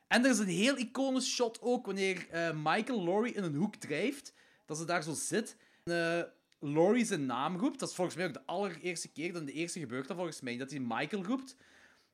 en 0.08 0.24
er 0.24 0.30
is 0.30 0.38
een 0.38 0.46
heel 0.46 0.76
iconisch 0.76 1.34
shot 1.34 1.58
ook, 1.60 1.86
wanneer 1.86 2.28
eh, 2.30 2.50
Michael 2.64 3.04
Laurie 3.04 3.34
in 3.34 3.42
een 3.42 3.54
hoek 3.54 3.74
drijft. 3.74 4.32
Dat 4.64 4.78
ze 4.78 4.84
daar 4.84 5.02
zo 5.02 5.12
zit. 5.14 5.56
En, 5.84 6.18
eh, 6.18 6.24
Laurie 6.60 7.04
zijn 7.04 7.26
naam 7.26 7.56
roept. 7.56 7.78
Dat 7.78 7.88
is 7.88 7.94
volgens 7.94 8.16
mij 8.16 8.26
ook 8.26 8.32
de 8.32 8.46
allereerste 8.46 9.08
keer, 9.08 9.32
dat 9.32 9.40
in 9.40 9.46
de 9.46 9.52
eerste 9.52 9.78
gebeurt 9.80 10.08
dat 10.08 10.16
volgens 10.16 10.40
mij, 10.40 10.56
dat 10.56 10.70
hij 10.70 10.80
Michael 10.80 11.24
roept. 11.24 11.56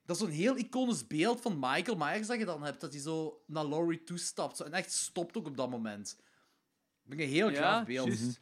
Dat 0.04 0.16
is 0.16 0.22
zo'n 0.22 0.30
heel 0.30 0.56
iconisch 0.56 1.06
beeld 1.06 1.40
van 1.40 1.58
Michael 1.58 1.96
Myers 1.96 2.26
dat 2.26 2.38
je 2.38 2.44
dan 2.44 2.62
hebt. 2.62 2.80
Dat 2.80 2.92
hij 2.92 3.02
zo 3.02 3.42
naar 3.46 3.66
Laurie 3.66 4.02
toestapt. 4.04 4.56
Zo, 4.56 4.64
en 4.64 4.72
echt 4.72 4.92
stopt 4.92 5.36
ook 5.36 5.46
op 5.46 5.56
dat 5.56 5.70
moment. 5.70 6.16
Dat 6.16 7.08
vind 7.08 7.20
ik 7.20 7.26
een 7.26 7.32
heel 7.32 7.50
Ja, 7.50 7.56
graaf 7.56 7.86
beeld. 7.86 8.40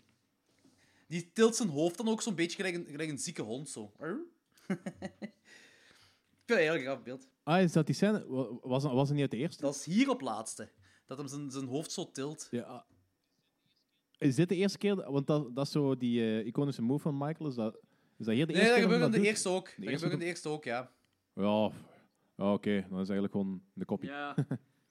Die 1.10 1.30
tilt 1.32 1.56
zijn 1.56 1.68
hoofd 1.68 1.96
dan 1.96 2.08
ook 2.08 2.22
zo'n 2.22 2.34
beetje 2.34 2.56
gelijk 2.56 2.74
een, 2.74 2.86
gelijk 2.86 3.10
een 3.10 3.18
zieke 3.18 3.42
hond. 3.42 3.68
Zo. 3.68 3.92
ik 3.98 4.06
vind 4.68 4.80
het 6.46 6.50
een 6.50 6.56
heel 6.56 6.78
graaf 6.78 7.02
beeld. 7.02 7.28
Ah, 7.42 7.62
is 7.62 7.72
dat 7.72 7.86
die 7.86 7.94
scène? 7.94 8.26
Wa- 8.28 8.58
Was, 8.68 8.82
was 8.84 9.02
het 9.02 9.12
niet 9.12 9.20
uit 9.20 9.30
de 9.30 9.36
eerste? 9.36 9.62
Dat 9.62 9.74
is 9.74 9.84
hier 9.84 10.10
op 10.10 10.20
laatste. 10.20 10.70
Dat 11.06 11.18
hem 11.18 11.28
zijn, 11.28 11.50
zijn 11.50 11.66
hoofd 11.66 11.92
zo 11.92 12.10
tilt. 12.10 12.48
Ja. 12.50 12.62
ah. 12.62 12.82
Is 14.18 14.34
dit 14.34 14.48
de 14.48 14.56
eerste 14.56 14.78
keer? 14.78 15.10
Want 15.12 15.26
dat, 15.26 15.54
dat 15.56 15.66
is 15.66 15.72
zo 15.72 15.96
die 15.96 16.20
eh, 16.20 16.46
iconische 16.46 16.82
move 16.82 17.02
van 17.02 17.18
Michael. 17.18 17.48
Is 17.48 17.54
dat, 17.54 17.74
is 18.18 18.26
dat 18.26 18.34
hier 18.34 18.46
de 18.46 18.52
Nee, 18.52 18.62
eerste 18.62 18.80
dat 18.80 18.88
keer? 18.88 18.92
gebeurt 18.92 19.04
in 19.04 19.10
de 19.10 19.16
doet? 19.16 19.26
eerste 19.26 19.48
ook. 19.48 19.64
De 19.64 19.72
Dat 19.76 19.84
eerste 19.90 20.08
gebeurt 20.08 20.12
in 20.12 20.18
de 20.18 20.24
ook? 20.24 20.30
eerste 20.30 20.48
ook, 20.48 20.64
ja. 20.64 20.92
Ja, 21.34 21.72
oké. 22.52 22.70
Dan 22.88 23.00
is 23.00 23.08
het 23.08 23.10
eigenlijk 23.10 23.32
gewoon 23.32 23.62
de 23.72 23.84
kopie. 23.84 24.08
Ja. 24.10 24.34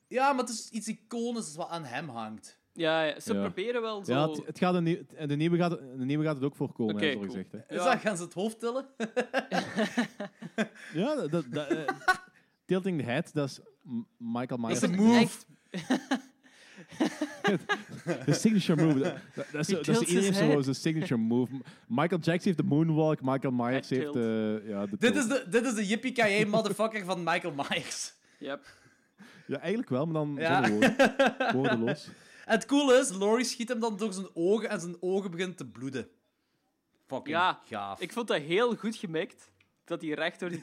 Ja, 0.07 0.31
maar 0.33 0.39
het 0.43 0.49
is 0.53 0.69
iets 0.69 0.87
iconisch 0.87 1.55
wat 1.55 1.69
aan 1.69 1.83
hem 1.85 2.09
hangt. 2.09 2.58
Ja, 2.79 3.03
ja, 3.03 3.19
ze 3.19 3.33
Ja. 3.33 3.39
proberen 3.41 3.81
wel 3.81 4.03
zo... 4.05 4.13
Ja, 4.13 4.29
het, 4.29 4.41
het 4.45 4.57
gaat 4.57 4.73
een 4.73 4.83
nieuw, 4.83 4.97
de, 5.27 5.35
nieuwe 5.35 5.57
gaat, 5.57 5.69
de 5.97 6.05
nieuwe 6.05 6.23
gaat 6.23 6.35
het 6.35 6.43
ook 6.43 6.55
voorkomen, 6.55 6.95
Oké, 6.95 7.05
hè, 7.05 7.11
zo 7.11 7.17
cool. 7.17 7.29
gezegd. 7.29 7.51
Hè. 7.51 7.57
Is 7.75 7.83
dat, 7.83 7.99
gaan 7.99 8.17
ze 8.17 8.23
het 8.23 8.33
hoofd 8.33 8.59
tillen? 8.59 8.85
Ja, 10.93 11.15
dat, 11.15 11.31
dat, 11.31 11.45
dat, 11.51 11.67
eh, 11.67 11.77
Tilting 12.65 12.99
the 12.99 13.05
Head, 13.05 13.29
dat 13.33 13.49
is 13.49 13.59
M- 13.83 13.99
Michael 14.17 14.59
Myers. 14.59 14.79
Dat 14.79 14.89
is 14.89 14.95
een 14.97 15.03
move. 15.03 15.19
Echt, 15.19 15.45
De 18.25 18.33
signature 18.33 18.85
move. 18.85 18.99
Dat, 18.99 19.13
dat, 19.35 19.45
dat 19.51 19.61
is, 19.61 19.67
He 19.67 19.73
dat 19.75 19.87
is 19.87 19.95
tilts 19.95 19.99
iedereen 19.99 20.15
his 20.15 20.25
heeft 20.25 20.37
zo 20.37 20.45
head. 20.51 20.63
zijn 20.63 20.75
signature 20.75 21.19
move. 21.21 21.51
Michael 21.87 22.21
Jackson 22.21 22.41
heeft 22.43 22.57
de 22.57 22.63
moonwalk, 22.63 23.21
Michael 23.21 23.53
Myers 23.53 23.89
heeft 23.89 24.01
tilt. 24.01 24.13
de... 24.13 24.63
Ja, 24.67 24.85
de 24.85 24.97
Dit 24.99 25.13
tilt. 25.13 25.15
is 25.15 25.27
de, 25.27 25.45
dit 25.49 25.65
is 25.65 25.73
de 25.73 25.87
yippie 25.87 26.45
motherfucker 26.45 27.05
van 27.05 27.23
Michael 27.23 27.53
Myers. 27.53 28.13
Yep. 28.39 28.65
Ja, 29.47 29.57
eigenlijk 29.59 29.89
wel, 29.89 30.05
maar 30.05 30.13
dan 30.13 30.35
Ja. 30.37 30.67
zonder 30.67 30.95
woorden. 30.97 31.53
Woordeloos. 31.55 32.07
En 32.49 32.55
het 32.55 32.65
coole 32.65 32.99
is, 32.99 33.09
Laurie 33.09 33.45
schiet 33.45 33.69
hem 33.69 33.79
dan 33.79 33.97
door 33.97 34.13
zijn 34.13 34.27
ogen 34.33 34.69
en 34.69 34.79
zijn 34.79 34.97
ogen 34.99 35.31
beginnen 35.31 35.55
te 35.55 35.65
bloeden. 35.67 36.07
Fucking 37.07 37.35
Ja, 37.37 37.59
gaaf. 37.65 37.99
ik 38.01 38.13
vond 38.13 38.27
dat 38.27 38.37
heel 38.41 38.75
goed 38.75 38.95
gemikt. 38.95 39.51
Dat 39.83 40.01
hij 40.01 40.11
recht 40.11 40.39
door 40.39 40.49
die 40.49 40.57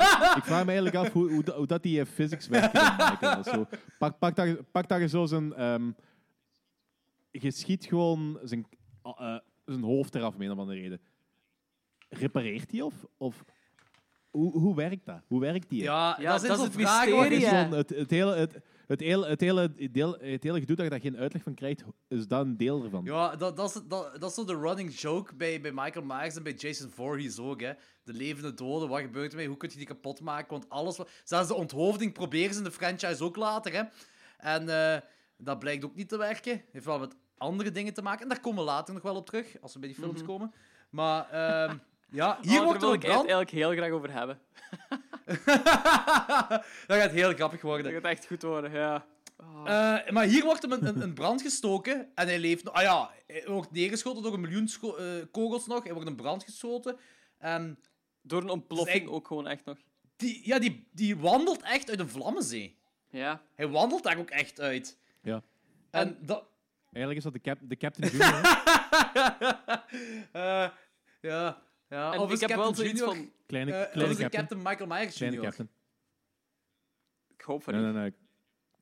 Ik 0.38 0.44
vraag 0.44 0.64
me 0.64 0.72
eigenlijk 0.72 0.94
af 0.96 1.12
hoe, 1.12 1.30
hoe, 1.32 1.42
dat- 1.42 1.56
hoe 1.56 1.66
dat 1.66 1.82
die 1.82 2.00
eh, 2.00 2.06
physics 2.06 2.48
werkt. 2.48 2.72
Michael. 2.72 3.38
Is 3.38 3.46
Zo, 3.46 3.66
pak, 3.98 4.18
pak, 4.18 4.36
dat, 4.36 4.70
pak 4.70 4.88
dat 4.88 5.00
je 5.00 5.08
zo 5.08 5.26
zijn... 5.26 5.54
ehm, 5.54 5.90
je 7.30 7.50
schiet 7.50 7.84
gewoon 7.84 8.38
zijn, 8.42 8.66
eh, 9.02 9.36
zijn 9.64 9.82
hoofd 9.82 10.14
eraf, 10.14 10.34
om 10.34 10.42
een 10.42 10.50
of 10.50 10.58
andere 10.58 10.80
reden. 10.80 11.00
Repareert 12.08 12.70
hij 12.70 12.80
of... 12.80 12.94
of 13.16 13.44
hoe, 14.30 14.58
hoe 14.58 14.74
werkt 14.74 15.06
dat? 15.06 15.20
Hoe 15.26 15.40
werkt 15.40 15.68
die? 15.68 15.82
Ja, 15.82 16.16
Ja, 16.20 16.32
dat 16.32 16.42
is 16.42 16.48
het 16.48 16.72
vragen 16.72 17.16
waar 17.16 17.28
mysterie, 17.28 17.30
je- 17.30 17.36
is 17.36 17.50
hè. 17.50 17.58
gewoon 17.62 17.78
het, 17.78 17.88
het 17.90 18.10
hele... 18.10 18.34
Het, 18.34 18.58
het 18.86 19.00
hele, 19.00 19.26
het, 19.26 19.40
hele, 19.40 19.90
deel, 19.90 20.12
het 20.12 20.42
hele 20.42 20.60
gedoe 20.60 20.76
dat 20.76 20.84
je 20.84 20.90
daar 20.90 21.00
geen 21.00 21.16
uitleg 21.16 21.42
van 21.42 21.54
krijgt, 21.54 21.82
is 22.08 22.26
dat 22.26 22.40
een 22.44 22.56
deel 22.56 22.84
ervan. 22.84 23.04
Ja, 23.04 23.36
dat, 23.36 23.56
dat, 23.56 23.68
is, 23.74 23.82
dat, 23.88 24.20
dat 24.20 24.30
is 24.30 24.34
zo 24.34 24.44
de 24.44 24.58
running 24.58 24.94
joke 25.00 25.34
bij, 25.34 25.60
bij 25.60 25.72
Michael 25.72 26.04
Myers 26.04 26.36
en 26.36 26.42
bij 26.42 26.52
Jason 26.52 26.90
Voorhees 26.90 27.38
ook. 27.38 27.60
Hè. 27.60 27.72
De 28.04 28.12
levende 28.12 28.54
doden, 28.54 28.88
wat 28.88 29.00
gebeurt 29.00 29.30
ermee? 29.30 29.48
Hoe 29.48 29.56
kun 29.56 29.68
je 29.70 29.76
die 29.76 29.86
kapot 29.86 30.20
maken? 30.20 30.50
Want 30.50 30.68
alles... 30.68 30.96
wat- 30.96 31.10
Zelfs 31.24 31.48
de 31.48 31.54
onthoofding 31.54 32.12
proberen 32.12 32.52
ze 32.52 32.58
in 32.58 32.64
de 32.64 32.70
franchise 32.70 33.24
ook 33.24 33.36
later. 33.36 33.72
Hè. 33.72 33.82
En 34.38 34.68
eh, 34.68 35.00
dat 35.36 35.58
blijkt 35.58 35.84
ook 35.84 35.94
niet 35.94 36.08
te 36.08 36.16
werken. 36.16 36.62
Heeft 36.72 36.84
wel 36.84 36.98
met 36.98 37.14
andere 37.36 37.70
dingen 37.70 37.94
te 37.94 38.02
maken. 38.02 38.22
En 38.22 38.28
daar 38.28 38.40
komen 38.40 38.58
we 38.58 38.70
later 38.70 38.94
nog 38.94 39.02
wel 39.02 39.16
op 39.16 39.26
terug, 39.26 39.60
als 39.60 39.72
we 39.72 39.78
bij 39.78 39.88
die 39.88 39.98
films 39.98 40.22
komen. 40.22 40.52
Maar 40.90 41.30
ehm, 41.30 41.76
ja, 42.10 42.38
hier 42.42 42.58
oh, 42.60 42.64
wordt 42.64 42.82
er 42.82 42.86
wil 42.88 42.96
ik 42.96 43.02
het 43.02 43.12
eigenlijk 43.12 43.50
heel 43.50 43.70
graag 43.72 43.90
over 43.90 44.12
hebben. 44.12 44.38
dat 46.86 46.96
gaat 47.00 47.10
heel 47.10 47.32
grappig 47.34 47.62
worden. 47.62 47.84
Dat 47.92 48.02
gaat 48.02 48.10
echt 48.10 48.26
goed 48.26 48.42
worden, 48.42 48.70
ja. 48.72 49.06
Eh, 49.64 50.12
maar 50.12 50.24
hier 50.24 50.44
wordt 50.44 50.62
hem 50.62 50.72
een, 50.72 50.86
een, 50.86 51.00
een 51.02 51.14
brand 51.14 51.42
gestoken 51.42 52.08
en 52.14 52.26
hij 52.26 52.38
leeft 52.38 52.64
nog. 52.64 52.74
Ah 52.74 52.82
ja, 52.82 53.10
hij 53.26 53.44
wordt 53.46 53.70
neergeschoten 53.70 54.22
door 54.22 54.34
een 54.34 54.40
miljoen 54.40 54.68
eh, 54.82 55.04
kogels 55.30 55.66
nog. 55.66 55.84
Hij 55.84 55.92
wordt 55.92 56.08
in 56.08 56.16
brand 56.16 56.44
geschoten. 56.44 56.96
En 57.38 57.78
Door 58.22 58.42
een 58.42 58.48
ontploffing 58.48 58.88
eigenlijk- 58.90 59.16
ook 59.16 59.26
gewoon 59.26 59.46
echt 59.46 59.64
nog. 59.64 59.78
die, 60.16 60.40
ja, 60.44 60.58
die, 60.58 60.86
die 60.92 61.16
wandelt 61.16 61.62
echt 61.62 61.90
uit 61.90 61.98
een 61.98 62.08
vlammenzee. 62.08 62.76
Ja. 63.10 63.42
Hij 63.54 63.68
wandelt 63.68 64.02
daar 64.02 64.18
ook 64.18 64.30
echt 64.30 64.60
uit. 64.60 64.98
Ja. 65.22 65.42
En 65.90 66.18
dat... 66.20 66.44
Eigenlijk 66.92 67.16
is 67.16 67.32
dat 67.32 67.32
de, 67.32 67.40
cap, 67.40 67.58
de 67.62 67.76
Captain 67.76 68.10
Junior. 68.10 68.40
hè? 68.42 68.50
Eh, 70.32 70.68
ja, 71.20 71.62
ja. 71.92 72.12
En 72.12 72.18
of 72.18 72.26
ik 72.26 72.32
is 72.32 72.40
heb 72.40 72.48
Captain 72.50 72.58
wel 72.58 72.74
zoiets 72.74 73.00
Junior... 73.00 73.16
van... 73.16 73.32
Kleine, 73.46 73.72
eh, 73.72 73.92
kleine 73.92 74.16
Captain. 74.16 74.30
Captain 74.30 74.62
Michael 74.62 74.86
Myers 74.86 75.16
Kleine 75.16 75.36
Jr.? 75.36 75.42
Captain. 75.42 75.68
Ik 77.34 77.40
hoop 77.40 77.62
van 77.62 77.74
Nee, 77.74 77.82
niet. 77.82 77.92
nee, 77.92 78.02
nee. 78.02 78.12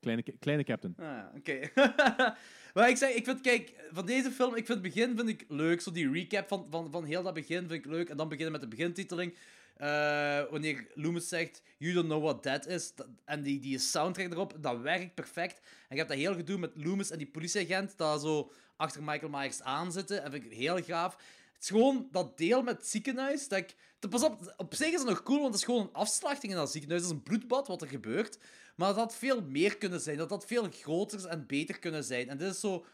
Kleine, 0.01 0.23
kleine 0.39 0.65
Captain. 0.65 0.95
Ah, 0.99 1.25
oké. 1.37 1.61
maar 2.75 2.89
ik 2.89 2.97
zeg, 2.97 3.11
ik 3.15 3.25
vind, 3.25 3.41
kijk, 3.41 3.75
van 3.91 4.07
deze 4.07 4.31
film, 4.31 4.51
ik 4.57 4.67
vind 4.67 4.83
het 4.85 4.95
begin 4.95 5.17
vind 5.17 5.29
ik 5.29 5.45
leuk. 5.49 5.81
Zo 5.81 5.91
die 5.93 6.11
recap 6.11 6.49
van, 6.49 6.67
van, 6.71 6.91
van 6.91 7.05
heel 7.05 7.23
dat 7.23 7.35
begin 7.35 7.59
vind 7.59 7.73
ik 7.73 7.85
leuk. 7.85 8.09
En 8.09 8.17
dan 8.17 8.29
beginnen 8.29 8.53
met 8.53 8.61
de 8.61 8.69
begintiteling. 8.69 9.35
Eh, 9.77 10.43
wanneer 10.51 10.87
Loomis 10.95 11.29
zegt, 11.29 11.63
you 11.79 11.93
don't 11.93 12.07
know 12.07 12.23
what 12.23 12.43
that 12.43 12.67
is. 12.67 12.95
Dat- 12.95 13.09
en 13.25 13.43
die, 13.43 13.61
die 13.61 13.79
soundtrack 13.79 14.33
erop, 14.33 14.57
dat 14.61 14.81
werkt 14.81 15.15
perfect. 15.15 15.59
En 15.59 15.65
je 15.89 15.97
hebt 15.97 16.09
dat 16.09 16.19
heel 16.19 16.35
gedoe 16.35 16.59
met 16.59 16.71
Loomis 16.75 17.11
en 17.11 17.19
die 17.19 17.27
politieagent, 17.27 17.99
dat 17.99 18.21
zo 18.21 18.53
achter 18.77 19.03
Michael 19.03 19.31
Myers 19.31 19.63
aan 19.63 19.93
zitten. 19.93 20.23
En 20.23 20.31
vind 20.31 20.45
ik 20.45 20.53
heel 20.53 20.83
gaaf. 20.83 21.17
Het 21.61 21.71
is 21.71 21.77
gewoon 21.77 22.09
dat 22.11 22.39
deel 22.39 22.63
met 22.63 22.77
het 22.77 22.87
ziekenhuis. 22.87 23.49
Dat 23.49 23.59
ik, 23.59 23.77
pas 24.11 24.23
op, 24.23 24.55
op 24.57 24.75
zich 24.75 24.93
is 24.93 24.99
het 24.99 25.09
nog 25.09 25.23
cool, 25.23 25.41
want 25.41 25.51
het 25.51 25.61
is 25.61 25.65
gewoon 25.65 25.81
een 25.81 25.93
afslachting 25.93 26.53
in 26.53 26.59
dat 26.59 26.71
ziekenhuis. 26.71 27.03
Het 27.03 27.11
is 27.11 27.17
een 27.17 27.23
bloedbad 27.23 27.67
wat 27.67 27.83
er 27.83 27.89
gebeurt. 27.89 28.39
Maar 28.77 28.89
dat 28.89 28.97
had 28.97 29.15
veel 29.15 29.43
meer 29.43 29.77
kunnen 29.77 30.01
zijn. 30.01 30.17
Dat 30.17 30.31
had 30.31 30.47
veel 30.47 30.69
groter 30.71 31.27
en 31.27 31.47
beter 31.47 31.79
kunnen 31.79 32.05
zijn. 32.05 32.29
En 32.29 32.39
dit 32.39 32.53
is 32.53 32.61
zo, 32.61 32.85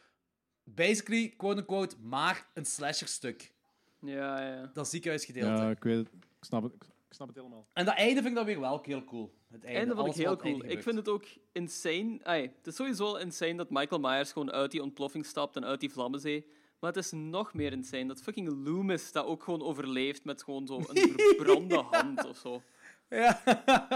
basically, 0.65 1.29
quote-unquote, 1.37 1.97
maar 2.01 2.47
een 2.55 2.65
slasherstuk. 2.67 3.53
Ja, 4.01 4.41
ja. 4.41 4.71
Dat 4.73 4.89
ziekenhuisgedeelte. 4.89 5.63
Ja, 5.63 5.71
ik 5.71 5.83
weet 5.83 5.97
het. 5.97 6.09
Ik 6.15 6.25
snap 6.41 6.63
het, 6.63 6.73
ik 7.09 7.15
snap 7.15 7.29
het 7.29 7.37
helemaal. 7.37 7.67
En 7.73 7.85
dat 7.85 7.95
einde 7.95 8.15
vind 8.15 8.27
ik 8.27 8.35
dan 8.35 8.45
weer 8.45 8.61
wel 8.61 8.83
heel 8.83 9.05
cool. 9.05 9.35
Het 9.49 9.65
einde, 9.65 9.79
Einde 9.79 9.95
vond 9.95 10.09
ik 10.09 10.25
heel 10.25 10.37
cool. 10.37 10.65
Ik 10.65 10.83
vind 10.83 10.97
het 10.97 11.09
ook 11.09 11.25
insane. 11.53 12.21
Het 12.23 12.67
is 12.67 12.77
sowieso 12.77 13.05
al 13.05 13.19
insane 13.19 13.55
dat 13.55 13.71
Michael 13.71 14.01
Myers 14.01 14.33
gewoon 14.33 14.53
uit 14.53 14.71
die 14.71 14.83
ontploffing 14.83 15.27
stapt 15.27 15.57
en 15.57 15.65
uit 15.65 15.81
die 15.81 15.91
vlammenzee. 15.93 16.47
Maar 16.79 16.93
het 16.93 17.05
is 17.05 17.13
nog 17.13 17.55
meer 17.55 17.73
insane 17.73 18.07
dat 18.07 18.23
fucking 18.23 18.49
Loomis 18.65 19.13
dat 19.13 19.27
ook 19.27 19.43
gewoon 19.43 19.63
overleeft 19.63 20.25
met 20.25 20.43
gewoon 20.43 20.67
zo 20.67 20.77
een 20.77 21.13
verbrande 21.17 21.77
hand 21.77 22.25
of 22.25 22.37
zo. 22.37 22.63
Ja. 23.09 23.41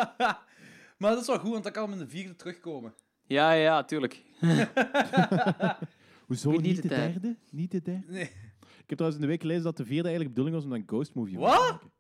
maar 0.98 1.11
dat 1.11 1.20
is 1.20 1.27
wel 1.27 1.39
goed, 1.39 1.51
want 1.51 1.62
dan 1.62 1.73
kan 1.73 1.82
hem 1.82 1.93
in 1.93 1.98
de 1.98 2.11
vierde 2.11 2.36
terugkomen. 2.36 2.94
Ja, 3.27 3.52
ja, 3.52 3.85
tuurlijk. 3.85 4.24
Hoezo 6.27 6.51
niet 6.51 6.77
it 6.77 6.82
de 6.82 6.89
derde? 6.89 7.36
Niet 7.51 7.70
de 7.70 7.82
derde? 7.82 8.12
Nee. 8.12 8.31
Ik 8.61 8.97
heb 8.97 8.98
trouwens 8.98 9.15
in 9.15 9.20
de 9.20 9.27
week 9.27 9.40
gelezen 9.40 9.62
dat 9.62 9.77
de 9.77 9.85
vierde 9.85 10.09
eigenlijk 10.09 10.36
de 10.36 10.43
bedoeling 10.43 10.55
was 10.57 10.65
om 10.65 10.70
dan 10.70 10.81
een 10.81 10.89
Ghost 10.89 11.15
Movie 11.15 11.35
te 11.35 11.40
maken. 11.40 11.90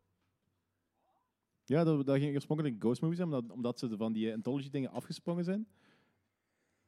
Ja, 1.64 1.84
dat, 1.84 2.06
dat 2.06 2.18
ging 2.18 2.34
oorspronkelijk 2.34 2.74
een 2.74 2.80
Ghost 2.80 3.00
Movie 3.00 3.16
zijn, 3.16 3.28
omdat, 3.28 3.50
omdat 3.50 3.78
ze 3.78 3.96
van 3.96 4.12
die 4.12 4.32
anthology 4.32 4.70
dingen 4.70 4.90
afgesprongen 4.90 5.44
zijn. 5.44 5.66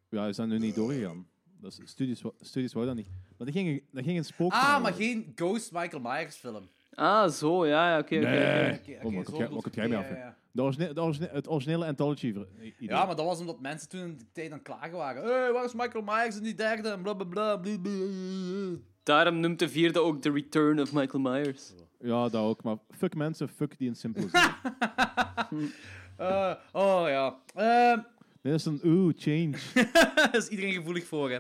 Ja, 0.09 0.27
is 0.27 0.36
dat 0.36 0.47
nu 0.47 0.59
niet 0.59 0.74
doorgegaan. 0.74 1.27
Dat 1.62 1.78
is, 1.82 1.90
studios, 1.90 2.22
wa- 2.22 2.30
studios 2.40 2.72
wou 2.72 2.86
dat 2.86 2.94
niet. 2.94 3.09
Maar 3.36 3.47
dat 3.47 3.56
ging, 3.56 3.68
een- 3.68 3.82
dat 3.93 4.05
ging 4.05 4.18
een 4.18 4.24
spook. 4.24 4.52
Ah, 4.52 4.82
maar 4.82 4.93
geen 4.93 5.32
Ghost 5.34 5.72
Michael 5.72 6.02
Myers 6.02 6.36
film. 6.36 6.68
Ah, 6.94 7.28
zo, 7.30 7.66
ja, 7.66 7.90
ja, 7.93 7.98
oké, 7.98 8.16
oké. 8.16 8.28
Nee. 8.28 8.72
oké. 8.72 8.93
oké, 8.93 9.06
Oh, 9.06 9.14
wat 9.14 9.24
zo 9.26 9.32
komt 9.32 9.36
jij- 9.39 9.48
wat 9.48 9.89
mee 9.89 9.98
af? 9.98 10.09
ja, 10.09 10.14
hè? 10.14 10.18
ja. 10.24 10.36
De 10.52 10.62
origine- 10.62 10.93
de 10.93 11.01
origine- 11.02 11.28
het 11.32 11.48
originele 11.48 11.86
anthology 11.86 12.26
idee. 12.26 12.47
Ja, 12.78 13.05
maar 13.06 13.16
dat 13.16 13.24
was 13.24 13.40
omdat 13.40 13.60
mensen 13.60 13.89
toen 13.89 14.01
in 14.01 14.16
de 14.18 14.24
tijd 14.32 14.47
aan 14.51 14.59
het 14.59 14.62
klagen 14.66 14.93
waren. 14.97 15.22
Hé, 15.22 15.30
hey, 15.30 15.52
waar 15.52 15.64
is 15.64 15.72
Michael 15.74 16.05
Myers 16.05 16.36
in 16.36 16.43
die 16.43 16.55
derde? 16.55 16.89
En 16.89 17.02
blablabla. 17.02 17.56
blablabla. 17.56 18.76
Daarom 19.02 19.40
noemt 19.40 19.59
de 19.59 19.68
vierde 19.68 20.01
ook 20.01 20.20
The 20.22 20.30
Return 20.30 20.80
of 20.80 20.93
Michael 20.93 21.22
Myers. 21.22 21.72
Ja, 22.01 22.28
dat 22.28 22.43
ook. 22.43 22.62
Maar 22.62 22.76
fuck 22.97 23.14
mensen, 23.14 23.48
fuck 23.48 23.78
die 23.78 23.89
een 23.89 23.97
simpele 23.97 24.26
Eh, 26.16 26.52
oh 26.72 27.05
ja. 27.09 27.36
Ehm, 27.55 27.98
Dit 28.43 28.55
is 28.55 28.64
een 28.64 28.80
oeh, 28.84 29.14
change. 29.16 29.55
Daar 30.14 30.36
is 30.36 30.48
iedereen 30.48 30.72
gevoelig 30.72 31.05
voor, 31.06 31.30
hè. 31.30 31.39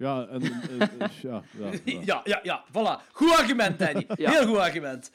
Ja, 0.00 0.26
en, 0.26 0.42
en- 0.42 0.80
en- 0.98 1.10
ja, 1.22 1.42
ja, 1.58 1.70
ja. 1.84 2.00
Ja, 2.04 2.20
ja, 2.24 2.40
ja. 2.42 2.64
Voilà. 2.68 3.12
Goed 3.12 3.36
argument, 3.38 3.78
Danny. 3.78 4.06
Ja. 4.16 4.30
Heel 4.30 4.46
goed 4.46 4.56
argument. 4.58 5.10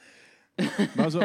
Maar 0.96 1.10
zo, 1.10 1.20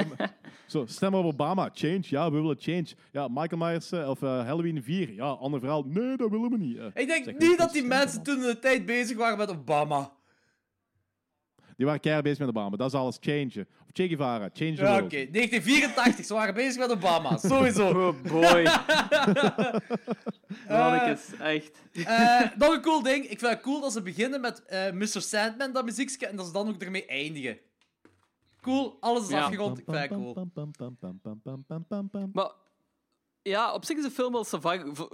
zo, 0.65 0.85
stem 0.87 1.13
op 1.13 1.25
Obama. 1.25 1.69
Change, 1.73 2.01
ja, 2.01 2.31
we 2.31 2.37
willen 2.41 2.55
change. 2.59 2.85
Ja, 3.11 3.27
Michael 3.27 3.57
Myers 3.57 3.91
eh, 3.91 4.09
of 4.09 4.21
eh, 4.21 4.29
Halloween 4.45 4.83
4. 4.83 5.13
Ja, 5.13 5.25
ander 5.25 5.59
verhaal. 5.59 5.83
Nee, 5.87 6.17
dat 6.17 6.29
willen 6.29 6.49
we 6.49 6.57
niet. 6.57 6.77
Eh, 6.77 6.85
Ik 6.93 7.07
denk 7.07 7.23
zeg, 7.25 7.37
niet 7.37 7.57
dat 7.57 7.71
die 7.73 7.83
mensen 7.83 8.23
toen 8.23 8.35
in 8.35 8.41
de 8.47 8.59
tijd 8.59 8.85
bezig 8.85 9.17
waren 9.17 9.37
met 9.37 9.49
Obama. 9.51 10.11
Die 11.77 11.85
waren 11.85 11.99
keihard 12.01 12.23
bezig 12.23 12.39
met 12.39 12.47
Obama. 12.49 12.77
Dat 12.77 12.93
is 12.93 12.99
alles. 12.99 13.17
Change. 13.19 13.51
Of 13.81 13.89
Che 13.93 14.07
Guevara. 14.07 14.49
Change 14.53 14.75
the 14.75 14.81
Ja, 14.81 14.95
Oké, 15.03 15.27
1984, 15.31 16.25
ze 16.25 16.33
waren 16.33 16.53
bezig 16.53 16.79
met 16.79 16.91
Obama, 16.91 17.37
sowieso. 17.47 17.87
Oh 18.07 18.21
boy. 18.21 18.63
Mannetjes, 20.67 21.39
echt. 21.39 21.71
Eh, 21.93 22.41
eh, 22.41 22.49
nog 22.57 22.73
een 22.73 22.81
cool 22.81 23.01
ding, 23.03 23.23
ik 23.23 23.39
vind 23.39 23.51
het 23.51 23.61
cool 23.61 23.81
dat 23.81 23.91
ze 23.91 24.01
beginnen 24.01 24.41
met 24.41 24.65
eh, 24.65 24.91
Mr. 24.91 25.07
Sandman, 25.21 25.71
dat 25.71 25.85
muziekje, 25.85 26.27
en 26.27 26.35
dat 26.35 26.45
ze 26.45 26.51
dan 26.51 26.67
ook 26.67 26.81
ermee 26.81 27.05
eindigen. 27.05 27.57
Cool, 28.61 28.97
alles 28.99 29.23
is 29.23 29.29
Ja. 29.29 29.41
afgerond, 29.43 29.77
ik 29.77 29.83
vind 29.87 29.97
het 29.97 30.09
cool. 30.09 30.33
Maar 32.33 32.51
ja, 33.41 33.73
op 33.73 33.85
zich 33.85 33.97
is 33.97 34.03
de 34.03 34.11
film 34.11 34.31
wel, 34.31 34.45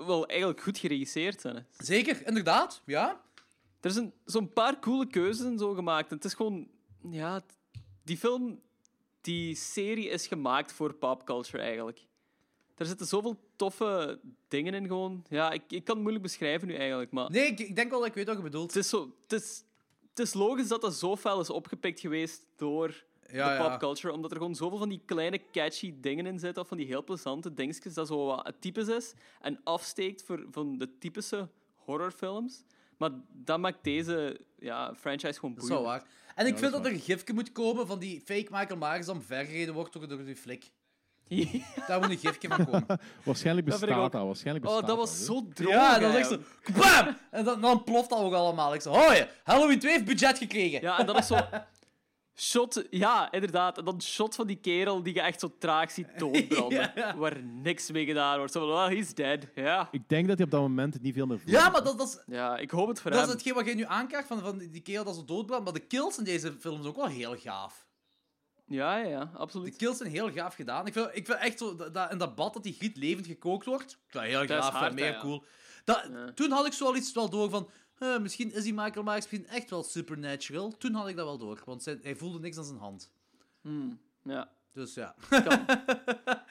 wel 0.05 0.27
eigenlijk 0.27 0.61
goed 0.61 0.77
geregisseerd. 0.77 1.43
Hè. 1.43 1.51
Zeker, 1.77 2.27
inderdaad, 2.27 2.81
ja. 2.85 3.21
Er 3.79 3.91
zijn 3.91 4.13
zo'n 4.25 4.53
paar 4.53 4.79
coole 4.79 5.07
keuzes 5.07 5.45
en 5.45 5.57
zo 5.57 5.73
gemaakt. 5.73 6.09
En 6.09 6.15
het 6.15 6.25
is 6.25 6.33
gewoon... 6.33 6.67
Ja, 7.09 7.41
die 8.03 8.17
film... 8.17 8.61
Die 9.21 9.55
serie 9.55 10.09
is 10.09 10.27
gemaakt 10.27 10.73
voor 10.73 10.93
popculture, 10.93 11.63
eigenlijk. 11.63 12.05
Er 12.75 12.85
zitten 12.85 13.07
zoveel 13.07 13.39
toffe 13.55 14.19
dingen 14.47 14.73
in, 14.73 14.87
gewoon. 14.87 15.23
Ja, 15.29 15.51
ik, 15.51 15.63
ik 15.67 15.83
kan 15.83 15.93
het 15.93 16.03
moeilijk 16.03 16.23
beschrijven 16.23 16.67
nu, 16.67 16.75
eigenlijk, 16.75 17.11
maar... 17.11 17.31
Nee, 17.31 17.45
ik, 17.47 17.59
ik 17.59 17.75
denk 17.75 17.89
wel 17.89 17.99
dat 17.99 18.07
ik 18.07 18.13
weet 18.13 18.27
wat 18.27 18.37
je 18.37 18.43
bedoelt. 18.43 18.73
Het 18.73 18.83
is, 18.83 18.89
zo, 18.89 19.15
het, 19.27 19.41
is, 19.41 19.63
het 20.09 20.19
is 20.19 20.33
logisch 20.33 20.67
dat 20.67 20.81
dat 20.81 20.93
zo 20.93 21.15
fel 21.15 21.39
is 21.39 21.49
opgepikt 21.49 21.99
geweest 21.99 22.45
door 22.55 23.03
Ja, 23.31 23.49
de 23.49 23.63
ja. 23.63 23.67
popculture, 23.69 24.13
omdat 24.13 24.31
er 24.31 24.37
gewoon 24.37 24.55
zoveel 24.55 24.77
van 24.77 24.89
die 24.89 25.01
kleine 25.05 25.41
catchy 25.51 25.93
dingen 25.99 26.25
in 26.25 26.39
zitten, 26.39 26.61
of 26.61 26.67
van 26.67 26.77
die 26.77 26.85
heel 26.85 27.03
plezante 27.03 27.53
dingetjes, 27.53 27.93
dat 27.93 28.07
zo 28.07 28.25
wat 28.25 28.53
typisch 28.59 28.87
is 28.87 29.13
en 29.41 29.59
afsteekt 29.63 30.23
voor, 30.23 30.45
van 30.51 30.77
de 30.77 30.97
typische 30.97 31.49
horrorfilms. 31.75 32.63
Maar 32.97 33.09
dat 33.33 33.59
maakt 33.59 33.83
deze 33.83 34.39
ja, 34.59 34.93
franchise 34.95 35.39
gewoon 35.39 35.55
Dat 35.55 35.63
is 35.63 35.69
wel 35.69 35.81
boeiend. 35.81 36.01
waar. 36.03 36.11
En 36.35 36.45
ik 36.45 36.53
Ja, 36.53 36.59
vind 36.59 36.71
dat 36.71 36.85
er 36.85 36.91
een 36.91 36.99
gifje 36.99 37.33
moet 37.33 37.51
komen 37.51 37.87
van 37.87 37.99
die 37.99 38.21
fake 38.25 38.47
Michael 38.51 38.77
Myers 38.79 39.07
omvergereden 39.09 39.73
wordt 39.73 39.93
door, 39.93 40.07
door 40.07 40.25
die 40.25 40.35
flik. 40.35 40.71
Daar 41.87 41.99
moet 41.99 42.09
een 42.09 42.17
gifje 42.17 42.47
van 42.47 42.65
komen. 42.65 42.85
Waarschijnlijk 43.23 43.65
bestaat 43.67 44.11
dat. 44.11 44.25
Waarschijnlijk 44.25 44.65
Oh, 44.65 44.71
bestaat 44.71 44.87
dat 44.89 44.97
was 44.97 45.25
zo 45.25 45.47
droog. 45.53 45.69
Ja, 45.71 45.91
echt 46.01 46.01
zo... 46.01 46.11
eigenlijk. 46.11 46.47
BAM! 46.77 47.17
En 47.31 47.43
dan, 47.43 47.61
dan 47.61 47.83
ploft 47.83 48.09
dat 48.09 48.19
ook 48.19 48.33
allemaal. 48.33 48.73
Ik 48.73 48.81
zo, 48.81 48.91
oh 48.91 49.13
ja, 49.15 49.27
Halloween 49.43 49.79
2 49.79 49.91
heeft 49.91 50.05
budget 50.05 50.37
gekregen. 50.37 50.81
Ja, 50.81 50.99
en 50.99 51.05
dat 51.05 51.17
is 51.17 51.27
zo... 51.27 51.35
Shot, 52.39 52.83
ja, 52.89 53.31
inderdaad. 53.31 53.77
En 53.77 53.85
dan 53.85 54.01
shot 54.01 54.35
van 54.35 54.47
die 54.47 54.55
kerel 54.55 55.03
die 55.03 55.13
je 55.13 55.21
echt 55.21 55.39
zo 55.39 55.55
traag 55.59 55.91
ziet 55.91 56.07
doodbranden. 56.17 56.91
Ja. 56.95 57.15
Waar 57.15 57.43
niks 57.43 57.91
mee 57.91 58.05
gedaan 58.05 58.37
wordt. 58.37 58.51
Zo 58.53 58.59
van, 58.67 58.69
well, 58.87 58.95
he's 58.97 59.13
dead. 59.13 59.47
Ja. 59.55 59.87
Ik 59.91 60.09
denk 60.09 60.27
dat 60.27 60.35
hij 60.37 60.45
op 60.45 60.51
dat 60.51 60.61
moment 60.61 61.01
niet 61.01 61.13
veel 61.13 61.25
meer 61.25 61.39
voelt. 61.39 61.51
Ja, 61.51 61.69
maar 61.69 61.83
dat, 61.83 61.97
dat 61.97 62.07
is... 62.07 62.35
Ja, 62.35 62.57
ik 62.57 62.71
hoop 62.71 62.87
het 62.87 63.01
voor 63.01 63.11
Dat 63.11 63.19
is 63.19 63.25
hem. 63.25 63.35
hetgeen 63.35 63.53
wat 63.53 63.65
je 63.65 63.73
nu 63.75 63.83
aankaart 63.85 64.27
van, 64.27 64.39
van 64.39 64.57
die 64.57 64.81
kerel 64.81 65.03
dat 65.03 65.15
zo 65.15 65.25
doodbrandt. 65.25 65.63
Maar 65.63 65.73
de 65.73 65.87
kills 65.87 66.17
in 66.17 66.23
deze 66.23 66.55
film 66.59 66.75
zijn 66.75 66.87
ook 66.87 66.95
wel 66.95 67.05
heel 67.07 67.35
gaaf. 67.37 67.85
Ja, 68.65 68.97
ja, 68.97 69.07
ja, 69.07 69.25
De 69.25 69.37
absoluut. 69.37 69.75
kills 69.75 69.97
zijn 69.97 70.09
heel 70.11 70.31
gaaf 70.31 70.55
gedaan. 70.55 70.87
Ik 70.87 70.93
vind, 70.93 71.09
ik 71.13 71.25
vind 71.25 71.39
echt 71.39 71.57
zo, 71.57 71.75
dat, 71.75 71.93
dat- 71.93 72.11
in 72.11 72.17
dat 72.17 72.35
bad 72.35 72.53
dat 72.53 72.63
die 72.63 72.73
griet 72.73 72.97
levend 72.97 73.27
gekookt 73.27 73.65
wordt, 73.65 73.91
ik 73.91 73.97
vind 74.07 74.13
dat 74.13 74.23
heel 74.23 74.39
Dat 74.47 74.49
is 74.49 74.63
gaaf, 74.65 74.73
hard, 74.73 74.93
mega 74.93 75.07
hè, 75.07 75.13
ja. 75.13 75.19
cool. 75.21 75.43
Dat, 75.83 76.09
Ja. 76.11 76.31
Toen 76.33 76.51
had 76.51 76.65
ik 76.65 76.73
zo 76.73 76.85
al 76.85 76.95
iets 76.95 77.11
wel 77.13 77.29
door 77.29 77.49
van, 77.49 77.69
eh, 77.99 78.19
misschien 78.19 78.51
is 78.53 78.63
die 78.63 78.73
Michael 78.73 79.03
Myers 79.03 79.15
misschien 79.29 79.47
echt 79.47 79.69
wel 79.69 79.83
supernatural. 79.83 80.77
Toen 80.77 80.93
had 80.93 81.07
ik 81.07 81.15
dat 81.15 81.25
wel 81.25 81.37
door, 81.37 81.61
want 81.65 81.83
zijn- 81.83 81.99
hij 82.01 82.15
voelde 82.15 82.39
niks 82.39 82.57
aan 82.57 82.65
zijn 82.65 82.77
hand. 82.79 83.11
Hmm, 83.61 83.99
ja. 84.23 84.49
Dus 84.73 84.93
ja. 84.93 85.15
Kan. 85.29 85.65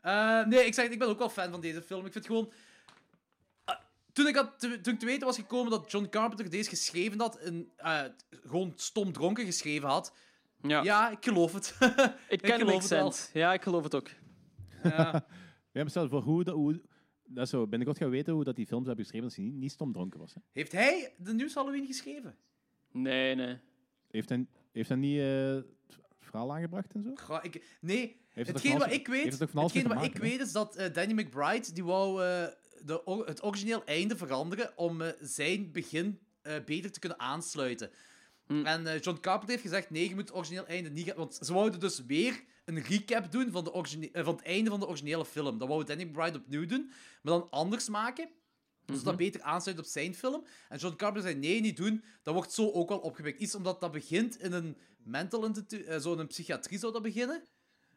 Eh, 0.00 0.44
nee, 0.46 0.64
ik 0.66 0.74
zeg 0.74 0.88
ik 0.88 0.98
ben 0.98 1.08
ook 1.08 1.18
wel 1.18 1.28
fan 1.28 1.50
van 1.50 1.60
deze 1.60 1.82
film. 1.82 2.06
Ik 2.06 2.12
vind 2.12 2.26
gewoon... 2.26 2.52
Ah, 3.64 3.76
toen, 4.12 4.26
ik 4.26 4.36
had, 4.36 4.58
te- 4.58 4.80
toen 4.80 4.92
ik 4.94 4.98
te 5.00 5.06
weten 5.06 5.26
was 5.26 5.36
gekomen 5.36 5.70
dat 5.70 5.90
John 5.90 6.06
Carpenter 6.10 6.50
deze 6.50 6.68
geschreven 6.68 7.20
had, 7.20 7.36
en 7.36 7.70
eh, 7.76 8.00
gewoon 8.46 8.72
stom 8.76 9.12
dronken 9.12 9.44
geschreven 9.44 9.88
had, 9.88 10.12
Ja. 10.62 10.82
ja, 10.82 11.10
ik 11.10 11.24
geloof 11.24 11.52
het. 11.52 11.74
Ik 12.28 12.40
can 12.42 12.50
geloof 12.58 12.72
make 12.72 12.78
het 12.78 12.88
wel. 12.88 13.14
Ja, 13.42 13.52
ik 13.52 13.62
geloof 13.62 13.82
het 13.82 13.94
ook. 13.94 14.08
Ja. 14.82 15.26
Ja, 15.72 15.80
maar 15.80 15.90
stel 15.90 16.08
voor 16.08 16.22
hoe... 16.22 16.44
dat- 16.44 16.54
hoe 16.54 16.80
dat 17.34 17.48
zou 17.48 17.66
binnenkort 17.66 17.98
gaan 17.98 18.10
weten 18.10 18.32
hoe 18.32 18.44
dat 18.44 18.56
die 18.56 18.66
films 18.66 18.86
hebben 18.86 19.04
geschreven 19.04 19.28
dat 19.28 19.36
hij 19.36 19.46
niet, 19.46 19.54
niet 19.54 19.70
stom 19.70 19.92
dronken 19.92 20.20
was. 20.20 20.34
Hè. 20.34 20.40
Heeft 20.52 20.72
hij 20.72 21.14
de 21.18 21.34
nieuws 21.34 21.54
Halloween 21.54 21.86
geschreven? 21.86 22.36
Nee, 22.92 23.34
nee. 23.34 23.58
Heeft 24.10 24.28
hij, 24.28 24.46
heeft 24.72 24.88
hij 24.88 24.98
niet 24.98 25.18
eh, 25.18 25.54
het 25.54 25.96
verhaal 26.18 26.52
aangebracht 26.54 26.94
en 26.94 27.02
zo? 27.02 27.10
Ga 27.14 27.42
ik, 27.42 27.78
nee, 27.80 28.20
Heeft 28.28 28.48
hetgeen 28.48 28.78
wat 28.78 28.92
ik 28.92 29.06
weet, 29.06 29.32
het 29.32 29.42
ook 29.42 29.48
van 29.48 29.60
alles 29.60 29.72
hetgeen 29.72 29.94
wat 29.94 30.04
ik 30.04 30.16
weet 30.16 30.40
is 30.40 30.52
dat 30.52 30.76
eh, 30.76 30.92
Danny 30.92 31.12
McBride 31.12 31.72
die 31.72 31.84
wou 31.84 32.22
eh, 32.24 32.46
de, 32.84 33.04
or- 33.04 33.26
het 33.26 33.44
origineel 33.44 33.84
einde 33.84 34.16
veranderen 34.16 34.78
om 34.78 35.02
zijn 35.20 35.72
begin 35.72 36.18
eh, 36.42 36.54
beter 36.64 36.92
te 36.92 36.98
kunnen 36.98 37.18
aansluiten. 37.20 37.90
Hm. 38.46 38.64
En 38.66 38.86
eh, 38.86 39.00
John 39.00 39.20
Carpenter 39.20 39.48
heeft 39.48 39.62
gezegd, 39.62 39.90
nee, 39.90 40.08
je 40.08 40.14
moet 40.14 40.28
het 40.28 40.36
origineel 40.36 40.66
einde 40.66 40.90
niet 40.90 41.06
gaan... 41.06 41.16
Want 41.16 41.38
ze 41.40 41.52
wouden 41.52 41.80
dus 41.80 42.04
weer 42.06 42.44
een 42.76 42.82
recap 42.82 43.32
doen 43.32 43.50
van, 43.50 43.64
de 43.64 44.10
eh, 44.12 44.24
van 44.24 44.34
het 44.34 44.44
einde 44.44 44.70
van 44.70 44.80
de 44.80 44.86
originele 44.86 45.24
film. 45.24 45.58
Dat 45.58 45.68
wou 45.68 45.84
Danny 45.84 46.04
McBride 46.04 46.38
opnieuw 46.38 46.66
doen, 46.66 46.90
maar 47.22 47.32
dan 47.32 47.50
anders 47.50 47.88
maken. 47.88 48.28
Zodat 48.86 49.04
dat 49.04 49.16
beter 49.16 49.42
aansluit 49.42 49.78
op 49.78 49.84
zijn 49.84 50.14
film. 50.14 50.44
En 50.68 50.78
John 50.78 50.96
Carpenter 50.96 51.30
zei, 51.30 51.40
nee, 51.40 51.60
niet 51.60 51.76
doen. 51.76 52.04
Dat 52.22 52.34
wordt 52.34 52.52
zo 52.52 52.70
ook 52.70 52.88
wel 52.88 52.98
opgepikt. 52.98 53.40
Iets 53.40 53.54
omdat 53.54 53.80
dat 53.80 53.92
begint 53.92 54.40
in 54.40 54.52
een 54.52 54.76
mental 55.04 55.44
instituut, 55.46 55.86
eh, 55.86 55.98
zo 55.98 56.12
in 56.12 56.18
een 56.18 56.26
psychiatrie 56.26 56.78
zou 56.78 56.92
dat 56.92 57.02
beginnen. 57.02 57.42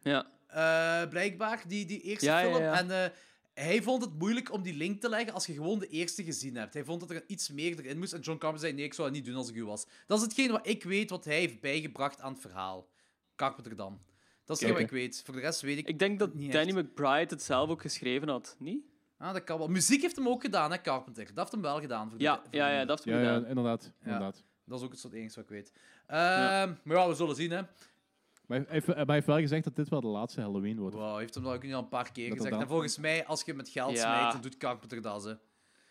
Ja. 0.02 0.32
Eh, 0.48 1.10
blijkbaar, 1.10 1.64
die, 1.68 1.86
die 1.86 2.02
eerste 2.02 2.26
Ja, 2.26 2.42
film. 2.42 2.62
ja. 2.62 2.78
En 2.78 3.14
hij 3.54 3.82
vond 3.82 4.02
het 4.04 4.20
moeilijk 4.20 4.52
om 4.52 4.62
die 4.62 4.74
link 4.74 5.02
te 5.02 5.10
leggen 5.10 5.34
als 5.34 5.46
je 5.46 5.54
gewoon 5.54 5.80
de 5.80 5.88
eerste 5.88 6.24
gezien 6.24 6.56
hebt. 6.56 6.74
Hij 6.74 6.84
vond 6.84 7.00
dat 7.00 7.10
er 7.10 7.24
iets 7.28 7.50
meer 7.50 7.80
erin 7.80 7.98
moest. 8.00 8.14
En 8.14 8.22
John 8.22 8.38
Carpenter 8.40 8.60
zei, 8.68 8.74
nee, 8.74 8.86
ik 8.86 8.94
zou 8.94 9.08
dat 9.08 9.18
niet 9.18 9.26
doen 9.26 9.36
als 9.36 9.50
ik 9.50 9.56
u 9.56 9.66
was. 9.66 9.86
Dat 10.08 10.18
is 10.18 10.24
hetgeen 10.24 10.52
wat 10.52 10.68
ik 10.68 10.84
weet, 10.84 11.10
wat 11.10 11.26
hij 11.26 11.40
heeft 11.40 11.62
bijgebracht 11.62 12.22
aan 12.22 12.32
het 12.32 12.42
verhaal. 12.42 12.88
Carpenter 13.36 13.76
dan. 13.76 14.02
Dat 14.46 14.56
is 14.56 14.64
hetgeen 14.64 14.72
wat 14.72 14.92
ik 14.92 14.98
weet. 15.00 15.22
Voor 15.26 15.34
de 15.34 15.40
rest 15.40 15.62
weet 15.62 15.78
ik 15.78 15.88
Ik 15.88 16.00
denk 16.00 16.20
dat 16.20 16.34
niet 16.34 16.52
Danny 16.52 16.68
echt. 16.68 16.78
McBride 16.78 17.34
het 17.34 17.44
zelf 17.44 17.70
ook 17.70 17.82
geschreven 17.82 18.28
had, 18.30 18.56
niet? 18.60 18.84
Ah, 19.18 19.34
dat 19.34 19.44
kan 19.44 19.58
wel. 19.58 19.68
Muziek 19.68 20.02
heeft 20.02 20.16
hem 20.16 20.28
ook 20.28 20.42
gedaan, 20.42 20.72
hè, 20.72 20.82
Carpenter. 20.82 21.26
Dat 21.26 21.36
heeft 21.38 21.52
hem 21.52 21.62
wel 21.62 21.80
gedaan. 21.80 22.10
Voor 22.10 22.18
de- 22.18 22.24
Ja, 22.24 22.36
voor 22.44 22.48
ja, 22.56 22.70
ja, 22.72 22.86
dat 22.86 23.04
heeft 23.04 23.18
ja, 23.18 23.24
gedaan. 23.24 23.46
inderdaad. 23.46 23.92
inderdaad. 24.04 24.44
Dat 24.66 24.80
is 24.80 24.86
ook 24.86 24.92
het 24.92 25.00
soort 25.00 25.14
enige 25.14 25.36
wat 25.36 25.44
ik 25.44 25.50
weet. 25.50 25.72
Ehm, 26.08 26.72
Maar 26.84 26.98
ja, 26.98 27.08
we 27.08 27.16
zullen 27.16 27.36
zien, 27.36 27.52
hè. 27.52 27.62
Maar 28.46 28.58
hij 28.58 28.66
heeft, 28.68 28.88
hij 28.88 29.04
heeft 29.08 29.26
wel 29.28 29.38
gezegd 29.40 29.64
dat 29.64 29.76
dit 29.76 29.90
wel 29.90 30.02
de 30.02 30.08
laatste 30.08 30.42
Halloween 30.42 30.80
wordt. 30.80 30.96
Wow, 30.96 31.18
heeft 31.20 31.34
hem 31.34 31.44
dat 31.44 31.54
ook 31.54 31.64
nu 31.64 31.74
al 31.74 31.82
een 31.82 31.88
paar 31.88 32.12
keer 32.12 32.28
Dat 32.30 32.38
gezegd. 32.38 32.54
dat- 32.54 32.64
En 32.64 32.70
volgens 32.70 32.98
mij, 32.98 33.26
als 33.26 33.44
je 33.44 33.54
met 33.54 33.70
geld 33.70 33.92
Ja. 33.98 34.16
smijt, 34.18 34.32
dan 34.32 34.42
doet 34.42 34.58
Carpenter 34.58 35.02
dat, 35.02 35.24
hè. 35.24 35.34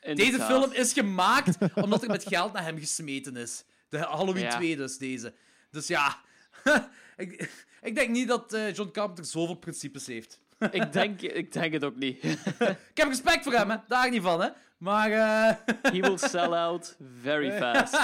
Inderdaad. 0.01 0.33
Deze 0.33 0.45
film 0.45 0.73
is 0.73 0.93
gemaakt 0.93 1.59
omdat 1.85 2.03
er 2.03 2.09
met 2.09 2.25
geld 2.27 2.53
naar 2.53 2.65
hem 2.65 2.79
gesmeten 2.79 3.37
is. 3.37 3.65
De 3.89 3.99
Halloween 3.99 4.43
Ja. 4.43 4.51
2 4.57 4.77
dus, 4.77 4.99
deze. 4.99 5.35
Dus 5.71 5.87
ja, 5.87 6.21
ik, 7.17 7.51
ik 7.83 7.95
denk 7.95 8.09
niet 8.11 8.29
dat 8.29 8.53
eh, 8.53 8.75
John 8.75 8.91
Carpenter 8.91 9.25
zoveel 9.25 9.55
principes 9.55 10.07
heeft. 10.07 10.41
Ik 10.71 10.93
denk, 10.93 11.21
ik 11.21 11.53
denk 11.53 11.73
het 11.73 11.85
ook 11.85 11.97
niet. 11.97 12.25
Ik 12.93 12.95
heb 12.95 13.09
respect 13.09 13.43
voor 13.45 13.53
hem, 13.53 13.71
hè. 13.71 13.77
daar 13.89 14.11
niet 14.11 14.23
van. 14.23 14.41
Hè. 14.43 14.49
Maar, 14.79 15.11
eh, 15.11 15.57
He 15.93 16.01
will 16.01 16.19
sell 16.19 16.49
out 16.53 16.97
very 17.21 17.51
fast. 17.61 17.97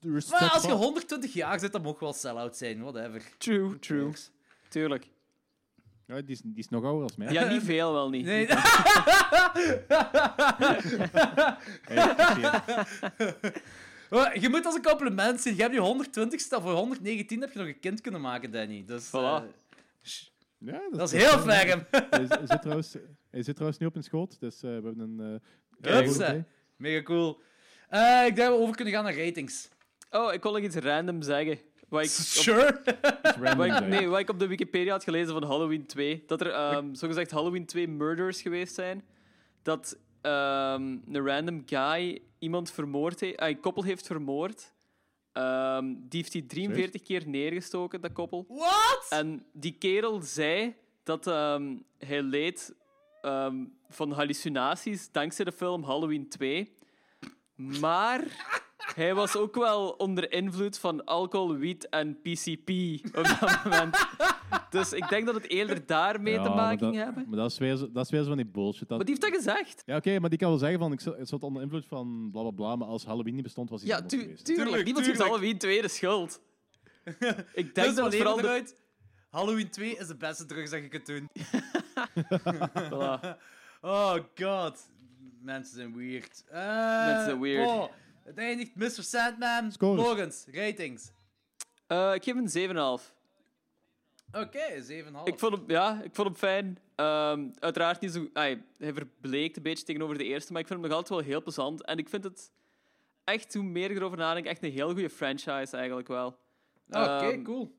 Respect 0.00 0.40
maar 0.40 0.50
als 0.50 0.62
je 0.62 0.68
voor- 0.68 0.78
120 0.78 1.32
jaar 1.32 1.60
zit, 1.60 1.72
dan 1.72 1.82
mag 1.82 1.98
wel 1.98 2.12
sell-out 2.12 2.56
zijn, 2.56 2.82
whatever. 2.82 3.22
True, 3.38 3.78
true. 3.78 4.12
Tuurlijk. 4.68 5.06
Ja, 6.06 6.14
die, 6.20 6.30
is, 6.30 6.40
die 6.40 6.58
is 6.58 6.68
nog 6.68 6.84
ouder 6.84 7.02
als 7.02 7.16
mij. 7.16 7.32
Ja, 7.32 7.48
niet 7.48 7.62
veel 7.62 7.92
wel 7.92 8.10
niet. 8.10 8.24
Nee, 8.24 8.46
je 14.40 14.48
moet 14.50 14.66
als 14.66 14.74
een 14.74 14.82
compliment 14.82 15.40
zien. 15.40 15.56
Je 15.56 15.62
hebt 15.62 15.74
je 15.74 15.80
120ste, 16.10 16.56
of 16.56 16.62
119 16.62 17.40
heb 17.40 17.52
je 17.52 17.58
nog 17.58 17.68
een 17.68 17.80
kind 17.80 18.00
kunnen 18.00 18.20
maken, 18.20 18.50
Danny. 18.50 18.84
Dus, 18.86 19.08
Voilà. 19.08 19.12
eh, 19.12 19.42
Ja, 20.58 20.80
dat 20.92 21.12
is 21.12 21.22
heel 21.22 21.38
ferm. 21.38 21.84
Hij, 22.10 22.24
hij 22.28 22.46
zit 22.46 22.60
trouwens, 22.62 22.96
hij 23.30 23.42
zit 23.42 23.54
trouwens 23.54 23.80
nu 23.80 23.86
op 23.86 23.96
een 23.96 24.02
schoot, 24.02 24.40
dus 24.40 24.54
eh, 24.56 24.62
we 24.62 24.68
hebben 24.68 24.98
een... 24.98 25.40
eh 25.80 26.18
hè. 26.18 26.40
Mega 26.76 27.02
cool. 27.02 27.40
Eh, 27.88 28.22
ik 28.26 28.36
denk 28.36 28.48
dat 28.48 28.56
we 28.56 28.62
over 28.62 28.74
kunnen 28.76 28.94
gaan 28.94 29.04
naar 29.04 29.16
ratings. 29.16 29.68
Oh, 30.10 30.32
ik 30.32 30.42
wil 30.42 30.52
nog 30.52 30.60
iets 30.60 30.76
random 30.76 31.22
zeggen. 31.22 31.58
Wat 31.88 32.00
ik, 32.02 32.08
op- 32.08 32.14
Sure. 32.14 32.80
Random 33.22 33.56
wat 33.56 33.66
ik, 33.66 33.72
zeggen. 33.72 33.88
nee, 33.88 34.06
wat 34.08 34.18
ik 34.18 34.30
op 34.30 34.38
de 34.38 34.46
Wikipedia 34.46 34.92
had 34.92 35.04
gelezen 35.04 35.32
van 35.32 35.44
Halloween 35.44 35.86
2. 35.86 36.22
Dat 36.26 36.40
er 36.40 36.50
ehm 36.50 36.94
zogezegd 36.94 37.30
Halloween 37.30 37.66
2 37.66 37.88
murders 37.88 38.42
geweest 38.42 38.74
zijn. 38.74 39.04
Dat 39.62 39.98
ehm, 40.20 40.82
een 41.12 41.26
random 41.26 41.62
guy 41.66 42.22
iemand 42.42 42.70
vermoord 42.70 43.20
heeft, 43.20 43.40
een 43.40 43.60
koppel 43.60 43.82
heeft 43.82 44.06
vermoord. 44.06 44.72
Ehm, 45.32 45.86
die 45.86 46.20
heeft 46.20 46.32
hij 46.32 46.42
43 46.42 47.02
keer 47.02 47.28
neergestoken, 47.28 48.00
dat 48.00 48.12
koppel. 48.12 48.44
What? 48.48 49.06
En 49.08 49.46
die 49.52 49.72
kerel 49.78 50.20
zei 50.22 50.74
dat 51.02 51.26
ehm, 51.26 51.76
hij 51.98 52.22
leed 52.22 52.74
ehm, 53.20 53.64
van 53.88 54.12
hallucinaties 54.12 55.10
dankzij 55.12 55.44
de 55.44 55.52
film 55.52 55.82
Halloween 55.82 56.28
2. 56.28 56.76
Maar 57.54 58.20
hij 58.94 59.14
was 59.14 59.36
ook 59.36 59.54
wel 59.54 59.90
onder 59.90 60.32
invloed 60.32 60.78
van 60.78 61.04
alcohol, 61.04 61.56
wiet 61.56 61.88
en 61.88 62.20
PCP 62.20 62.70
op 63.16 63.36
dat 63.40 63.64
moment. 63.64 63.96
Dus 64.72 64.92
ik 64.92 65.08
denk 65.08 65.26
dat 65.26 65.34
het 65.34 65.48
eerder 65.48 65.86
daarmee 65.86 66.32
Ja, 66.34 66.42
te 66.42 66.48
maar 66.48 66.56
maken 66.58 66.78
dat, 66.78 66.94
hebben. 66.94 67.24
Maar 67.28 67.38
dat 67.38 67.50
is, 67.50 67.58
weer 67.58 67.76
zo, 67.76 67.90
dat 67.92 68.04
is 68.04 68.10
weer 68.10 68.20
zo 68.22 68.28
van 68.28 68.36
die 68.36 68.46
bullshit. 68.46 68.88
Dat, 68.88 68.96
Maar 68.96 69.06
die 69.06 69.16
heeft 69.20 69.32
dat 69.32 69.42
gezegd. 69.42 69.82
Ja, 69.86 69.96
oké, 69.96 70.18
maar 70.18 70.30
die 70.30 70.38
kan 70.38 70.48
wel 70.48 70.58
zeggen 70.58 70.78
van, 70.78 70.92
ik 70.92 71.00
zat, 71.00 71.32
ik 71.32 71.42
onder 71.42 71.62
invloed 71.62 71.86
van 71.86 72.28
bla 72.32 72.40
bla 72.42 72.50
bla, 72.50 72.76
maar 72.76 72.88
als 72.88 73.04
Halloween 73.04 73.34
niet 73.34 73.42
bestond, 73.42 73.70
was 73.70 73.80
hij 73.82 73.90
Ja, 73.90 74.02
tu 74.02 74.20
geweest. 74.20 74.44
tuurlijk. 74.44 74.66
Tuurlijk, 74.66 74.84
Niemand 74.84 75.06
geeft 75.06 75.18
tuurlijk. 75.18 75.36
Halloween 75.40 75.58
2 75.58 75.82
de 75.82 75.88
schuld. 75.88 76.40
ik 77.62 77.74
denk 77.74 77.74
Dus 77.74 77.84
dat 77.84 77.94
we 77.96 78.02
het 78.02 78.14
vooral 78.14 78.36
leren 78.36 78.36
de... 78.36 78.42
eruit. 78.42 78.80
Halloween 79.30 79.70
2 79.70 79.96
is 79.96 80.06
de 80.06 80.16
beste 80.16 80.46
drugs 80.46 80.70
dat 80.70 80.80
je 80.82 80.88
kunt 80.88 81.06
doen. 81.06 81.28
Voilà. 82.90 83.36
Oh 83.80 84.14
god. 84.40 84.90
Mensen 85.42 85.74
zijn 85.76 85.96
weird. 85.96 86.44
Eh, 86.48 87.06
Mensen 87.06 87.24
zijn 87.24 87.40
weird. 87.40 87.68
Oh, 87.68 87.84
het 88.24 88.38
eindigt 88.38 88.74
Mr. 88.76 88.90
Sandman. 88.90 89.72
Scores. 89.72 90.02
Morgens, 90.04 90.46
ratings. 90.52 91.10
Eh, 91.86 92.14
ik 92.14 92.24
geef 92.24 92.34
een 92.34 92.48
7,5. 93.00 93.14
Oké, 94.32 94.82
7,5. 94.82 95.22
Ik 95.24 95.38
vond 95.38 95.52
hem, 95.56 95.64
ja, 95.66 96.00
ik 96.02 96.14
vond 96.14 96.28
hem 96.28 96.36
fijn. 96.36 96.78
Ehm, 96.94 97.48
uiteraard 97.58 98.00
niet 98.00 98.12
zo... 98.12 98.28
hij 98.32 98.64
verbleekt 98.78 99.56
een 99.56 99.62
beetje 99.62 99.84
tegenover 99.84 100.18
de 100.18 100.24
eerste, 100.24 100.52
maar 100.52 100.60
ik 100.60 100.66
vind 100.66 100.80
hem 100.80 100.88
nog 100.88 100.98
altijd 100.98 101.18
wel 101.20 101.28
heel 101.28 101.42
plezant. 101.42 101.84
En 101.84 101.98
ik 101.98 102.08
vind 102.08 102.24
het 102.24 102.50
echt, 103.24 103.54
hoe 103.54 103.62
meer 103.62 103.90
ik 103.90 103.96
erover 103.96 104.18
nadenk, 104.18 104.46
echt 104.46 104.62
een 104.62 104.72
heel 104.72 104.92
goede 104.92 105.10
franchise 105.10 105.76
eigenlijk 105.76 106.08
wel. 106.08 106.26
Oké, 106.88 106.98
Ehm, 106.98 107.42
cool. 107.42 107.74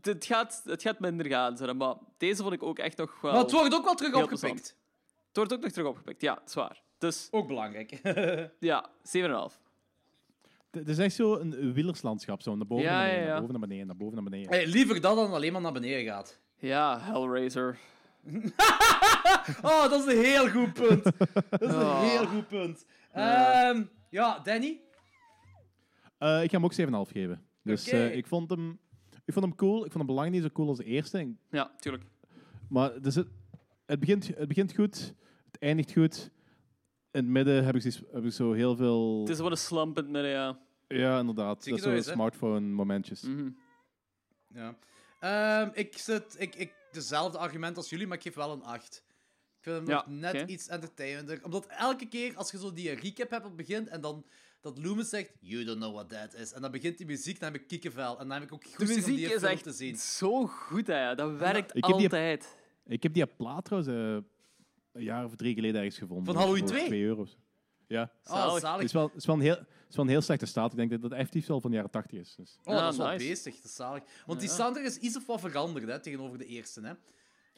Het 0.00 0.24
gaat, 0.24 0.62
het 0.64 0.82
gaat 0.82 0.98
minder 1.00 1.26
gaan, 1.26 1.56
zeg 1.56 1.74
maar 1.74 1.94
deze 2.16 2.42
vond 2.42 2.54
ik 2.54 2.62
ook 2.62 2.78
echt 2.78 2.96
nog 2.96 3.20
wel... 3.20 3.32
Maar 3.32 3.40
het 3.40 3.52
wordt 3.52 3.74
ook 3.74 3.84
wel 3.84 3.94
terug 3.94 4.14
opgepikt. 4.14 4.40
plezant. 4.40 4.76
Het 5.26 5.36
wordt 5.36 5.52
ook 5.52 5.60
nog 5.60 5.70
terug 5.70 5.88
opgepikt, 5.88 6.20
ja, 6.20 6.34
dat 6.34 6.48
is 6.48 6.54
waar. 6.54 6.82
Dus 6.98 7.28
Ook 7.30 7.46
belangrijk. 7.46 8.00
ja, 8.60 8.90
7,5. 9.16 9.58
Het 10.78 10.88
is 10.88 10.98
echt 10.98 11.14
zo 11.14 11.34
een 11.36 11.72
wielerslandschap. 11.72 12.42
Zo 12.42 12.56
naar 12.56 12.66
boven, 12.66 12.84
Ja, 12.84 12.90
naar 12.92 13.06
beneden, 13.06 13.24
ja, 13.24 13.26
ja. 13.26 13.32
naar 13.32 13.40
boven, 13.40 13.52
naar 13.52 13.68
beneden, 13.68 13.86
naar 13.86 13.96
boven, 13.96 14.14
naar 14.14 14.24
beneden. 14.24 14.50
Hey, 14.50 14.66
liever 14.66 15.00
dat 15.00 15.16
dan 15.16 15.32
alleen 15.32 15.52
maar 15.52 15.60
naar 15.62 15.72
beneden 15.72 16.04
gaat. 16.12 16.40
Ja, 16.58 16.98
Hellraiser. 17.00 17.78
Oh, 19.62 19.90
dat 19.90 20.06
is 20.06 20.14
een 20.14 20.22
heel 20.24 20.48
goed 20.48 20.72
punt. 20.72 21.04
Dat 21.04 21.62
is 21.62 21.68
een 21.68 21.74
Oh. 21.74 22.00
heel 22.02 22.26
goed 22.26 22.48
punt. 22.48 22.86
Ja. 23.14 23.70
Ehm, 23.70 23.82
ja, 24.10 24.38
Danny? 24.38 24.80
Eh, 26.18 26.42
ik 26.42 26.50
ga 26.50 26.56
hem 26.56 26.64
ook 26.64 26.72
7,5 27.08 27.12
geven. 27.12 27.42
Dus 27.62 27.88
eh, 27.88 28.16
ik, 28.16 28.26
vond 28.26 28.50
hem, 28.50 28.78
ik 29.24 29.32
vond 29.32 29.44
hem 29.44 29.54
cool. 29.54 29.76
Ik 29.76 29.92
vond 29.92 29.94
hem 29.94 30.06
belangrijk 30.06 30.34
niet 30.34 30.42
zo 30.42 30.54
cool 30.56 30.68
als 30.68 30.78
de 30.78 30.84
eerste. 30.84 31.34
Ja, 31.50 31.70
tuurlijk. 31.80 32.04
Maar 32.68 33.00
dus 33.02 33.14
het, 33.14 33.28
het, 33.86 34.00
begint, 34.00 34.26
het 34.36 34.48
begint 34.48 34.74
goed. 34.74 35.14
Het 35.50 35.58
eindigt 35.60 35.92
goed. 35.92 36.30
In 37.10 37.20
het 37.24 37.26
midden 37.26 37.64
heb 37.64 37.76
ik, 37.76 38.00
heb 38.12 38.24
ik 38.24 38.32
zo 38.32 38.52
heel 38.52 38.76
veel... 38.76 39.20
Het 39.20 39.28
is 39.28 39.38
wel 39.38 39.50
een 39.50 39.56
slump 39.56 39.96
in 39.98 40.02
het 40.02 40.12
midden, 40.12 40.30
ja. 40.30 40.58
Ja, 40.88 41.18
inderdaad. 41.18 41.64
Dat 41.68 41.78
is 41.78 41.82
zo 42.04 42.12
smartphone-momentjes. 42.12 43.22
Mhm. 43.22 43.48
Ja. 44.48 44.78
Ehm, 45.20 45.70
ik 45.72 45.98
zit... 45.98 46.36
Ik, 46.38 46.54
ik, 46.54 46.72
dezelfde 46.92 47.38
argument 47.38 47.76
als 47.76 47.90
jullie, 47.90 48.06
maar 48.06 48.16
ik 48.16 48.22
geef 48.22 48.34
wel 48.34 48.52
een 48.52 48.62
8. 48.62 49.04
Ik 49.58 49.64
vind 49.64 49.76
hem 49.76 49.86
Ja, 49.88 49.94
nog 49.94 50.06
net 50.20 50.50
iets 50.50 50.68
entertainender. 50.68 51.44
Omdat 51.44 51.66
elke 51.66 52.08
keer 52.08 52.36
als 52.36 52.50
je 52.50 52.58
zo 52.58 52.72
die 52.72 52.90
recap 52.90 53.30
hebt 53.30 53.44
op 53.44 53.56
het 53.56 53.66
begin 53.66 53.88
en 53.88 54.00
dan 54.00 54.26
dat 54.60 54.78
Loomis 54.78 55.08
zegt, 55.08 55.32
you 55.40 55.64
don't 55.64 55.78
know 55.78 55.94
what 55.94 56.08
that 56.08 56.34
is. 56.34 56.52
En 56.52 56.62
dan 56.62 56.70
begint 56.70 56.96
die 56.98 57.06
muziek, 57.06 57.40
dan 57.40 57.52
heb 57.52 57.60
ik 57.60 57.68
kikkenvel. 57.68 58.18
En 58.18 58.28
dan 58.28 58.30
heb 58.38 58.42
ik 58.42 58.52
ook 58.52 58.64
goesting 58.64 58.88
om 58.90 58.94
muziek 58.96 59.16
die 59.16 59.24
is 59.26 59.32
film 59.32 59.52
echt 59.52 59.62
te 59.62 59.72
zien. 59.72 59.96
zo 59.96 60.46
goed, 60.46 60.86
hè. 60.86 61.00
ja. 61.00 61.14
Dat 61.14 61.38
werkt 61.38 61.76
Ik 61.76 61.84
heb 61.84 61.94
die- 61.96 62.02
altijd. 62.04 62.56
Ik 62.86 63.02
heb 63.02 63.12
die 63.12 63.26
plaat 63.26 63.64
trouwens 63.64 63.92
eh, 63.94 64.30
een 64.92 65.02
jaar 65.04 65.24
of 65.24 65.36
drie 65.36 65.54
geleden 65.54 65.76
ergens 65.76 65.98
gevonden. 65.98 66.24
Van 66.26 66.36
Halloween 66.36 66.62
Voor 66.68 66.76
2? 66.76 66.86
2 66.86 67.02
euro's. 67.02 67.38
Ja. 67.86 68.12
Oh, 68.24 68.34
Zalig. 68.34 68.60
zalig. 68.60 68.76
Het 68.76 68.84
is 68.86 68.92
wel, 68.92 69.06
het 69.06 69.16
is 69.16 69.26
wel 69.26 69.34
een 69.34 69.40
heel, 69.42 69.58
is 69.88 69.96
wel 69.96 70.04
een 70.04 70.10
heel 70.10 70.20
slechte 70.20 70.46
staat. 70.46 70.70
Ik 70.70 70.76
denk 70.76 70.90
dat 70.90 71.02
dat 71.02 71.12
effectief 71.12 71.46
wel 71.46 71.60
van 71.60 71.70
de 71.70 71.76
jaren 71.76 71.90
80 71.92 72.18
is. 72.20 72.34
Dus. 72.36 72.58
Oh, 72.64 72.74
Ja, 72.74 72.80
dat 72.80 72.92
is 72.92 72.98
wel 72.98 73.06
nice. 73.06 73.26
beestig. 73.26 73.54
Dat 73.54 73.64
is 73.64 73.74
zalig. 73.74 74.02
Want 74.26 74.40
die 74.40 74.48
soundtrack 74.48 74.84
is 74.86 74.96
iets 74.96 75.16
of 75.16 75.26
wat 75.26 75.40
veranderd 75.40 75.86
hè, 75.88 76.00
tegenover 76.00 76.38
de 76.38 76.46
eerste. 76.46 76.80
Hè. 76.80 76.92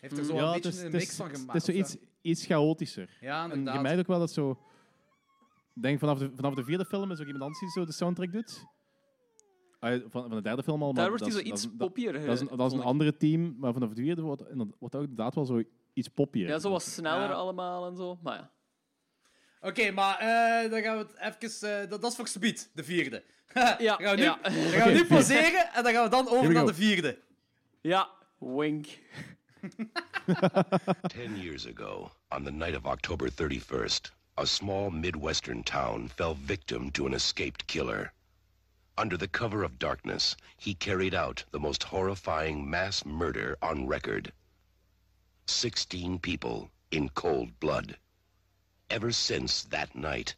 Heeft 0.01 0.19
er 0.19 0.24
zo 0.24 0.35
Ja, 0.35 0.40
een 0.40 0.44
het 0.47 0.55
beetje 0.55 0.69
is, 0.69 0.77
een 0.78 0.82
het 0.85 0.93
mix 0.93 1.05
is, 1.11 1.16
van 1.16 1.27
het 1.28 1.39
gemaakt. 1.39 1.59
is 1.59 1.65
zo 1.65 1.70
of 1.70 1.77
iets, 1.78 1.97
iets 2.23 2.47
chaotischer. 2.47 3.16
Ja, 3.20 3.44
En 3.44 3.51
inderdaad. 3.51 3.74
je 3.74 3.81
merkt 3.81 3.98
ook 3.98 4.07
wel 4.07 4.19
dat 4.19 4.31
zo... 4.32 4.51
Ik 5.74 5.82
denk 5.82 5.98
vanaf 5.98 6.19
de, 6.19 6.31
vanaf 6.35 6.55
de 6.55 6.65
vierde 6.65 6.85
film 6.85 7.11
is 7.11 7.19
ook 7.20 7.24
iemand 7.27 7.43
anders 7.44 7.61
die 7.61 7.70
zo 7.70 7.85
de 7.85 7.93
soundtrack 7.93 8.32
doet. 8.32 8.65
Ah, 9.81 10.01
van, 10.09 10.09
van 10.11 10.31
de 10.31 10.43
derde 10.43 10.62
film 10.62 10.82
al, 10.82 10.86
maar 10.93 10.97
Daar 10.97 11.09
wordt 11.09 11.24
dat 11.24 11.32
hij 11.32 11.43
is- 11.43 11.48
zo 11.48 11.55
iets 11.55 11.65
is- 11.65 11.77
poppier. 11.78 12.12
Dat 12.12 12.23
is 12.23 12.40
een, 12.40 12.57
dat 12.57 12.73
is 12.73 12.78
een 12.78 12.85
andere 12.85 13.16
team, 13.16 13.57
maar 13.59 13.73
vanaf 13.73 13.89
de 13.89 14.02
vierde 14.02 14.23
wordt, 14.23 14.43
wordt 14.78 14.94
ook 14.94 15.02
inderdaad 15.02 15.35
wel 15.35 15.44
zo 15.44 15.62
iets 15.93 16.09
poppier. 16.09 16.48
Ja, 16.48 16.59
zo 16.59 16.70
wat 16.70 16.82
sneller 16.82 17.28
Ja. 17.28 17.32
allemaal 17.32 17.86
en 17.86 17.97
zo. 17.97 18.19
Maar 18.23 18.35
ja. 18.36 18.51
Oké, 19.61 19.91
maar 19.91 20.19
eh, 20.19 20.70
dan 20.70 20.82
gaan 20.82 20.97
we 20.99 21.07
het 21.19 21.41
even... 21.43 21.82
eh, 21.82 21.91
dat, 21.91 22.01
dat 22.03 22.11
is 22.11 22.16
voor 22.16 22.28
Speed, 22.28 22.70
de 22.74 22.85
vierde. 22.85 23.23
Ja, 23.78 23.97
dan 23.97 24.07
gaan 24.07 24.11
we 24.11 24.16
nu, 24.16 24.23
ja. 24.23 24.39
dan 24.43 24.53
gaan 24.53 24.89
we 24.89 24.95
nu 24.95 25.07
pauzeren 25.15 25.73
en 25.73 25.82
dan 25.82 25.93
gaan 25.93 26.05
we 26.05 26.11
dan 26.11 26.24
Here 26.24 26.37
over 26.37 26.49
we 26.49 26.55
naar 26.55 26.62
go. 26.62 26.69
de 26.69 26.74
vierde. 26.74 27.19
Ja, 27.81 28.09
wink. 28.39 28.87
Ten 31.15 31.37
years 31.41 31.66
ago, 31.66 32.11
on 32.31 32.45
the 32.45 32.51
night 32.51 32.77
of 32.77 32.85
October 32.87 33.28
31st, 33.31 34.11
a 34.37 34.45
small 34.45 34.91
Midwestern 34.91 35.62
town 35.62 36.09
fell 36.09 36.37
victim 36.47 36.91
to 36.91 37.07
an 37.07 37.12
escaped 37.15 37.66
killer. 37.66 38.12
Under 38.97 39.19
the 39.19 39.28
cover 39.28 39.62
of 39.65 39.78
darkness, 39.78 40.37
he 40.57 40.74
carried 40.74 41.15
out 41.15 41.45
the 41.51 41.59
most 41.59 41.82
horrifying 41.82 42.69
mass 42.70 43.05
murder 43.05 43.57
on 43.61 43.87
record. 43.89 44.32
Sixteen 45.47 46.19
people 46.19 46.70
in 46.91 47.09
cold 47.11 47.59
blood. 47.61 47.97
Ever 48.91 49.12
since 49.12 49.62
that 49.71 49.95
night, 49.95 50.35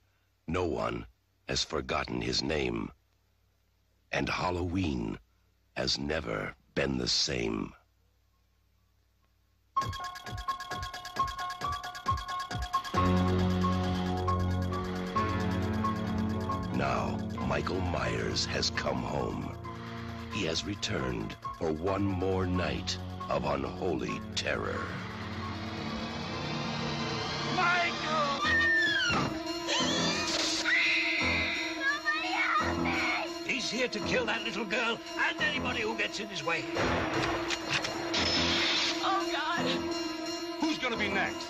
no 0.47 0.67
one 0.67 1.07
has 1.49 1.65
forgotten 1.65 2.21
his 2.21 2.43
name. 2.43 2.93
And 4.13 4.29
Halloween 4.29 5.19
has 5.75 5.99
never 5.99 6.55
been 6.75 6.99
the 6.99 7.09
same. 7.09 7.73
Now, 16.75 17.19
Michael 17.49 17.81
Myers 17.81 18.45
has 18.47 18.69
come 18.69 19.03
home. 19.03 19.57
He 20.31 20.45
has 20.45 20.67
returned 20.67 21.37
for 21.59 21.73
one 21.73 22.05
more 22.05 22.45
night 22.45 22.99
of 23.31 23.47
unholy 23.47 24.21
terror. 24.35 24.85
He's 33.47 33.71
here 33.71 33.89
to 33.89 34.01
kill 34.01 34.25
that 34.27 34.43
little 34.45 34.65
girl 34.65 34.99
and 35.19 35.41
anybody 35.41 35.83
who 35.83 35.97
gets 35.97 36.19
in 36.21 36.29
his 36.29 36.45
way. 36.45 36.65
Oh, 39.05 39.29
God. 39.33 39.67
Who's 40.61 40.79
gonna 40.79 40.97
be 40.97 41.09
next? 41.09 41.47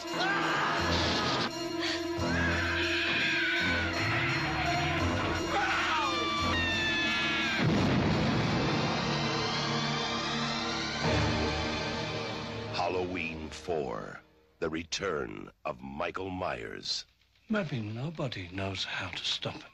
Halloween 12.75 13.49
4 13.51 14.21
The 14.59 14.69
Return 14.69 15.51
of 15.65 15.81
Michael 15.81 16.31
Myers. 16.31 17.07
Maybe 17.47 17.77
nobody 17.77 18.47
knows 18.49 18.87
how 18.87 19.11
to 19.11 19.23
stop 19.25 19.53
him. 19.53 19.71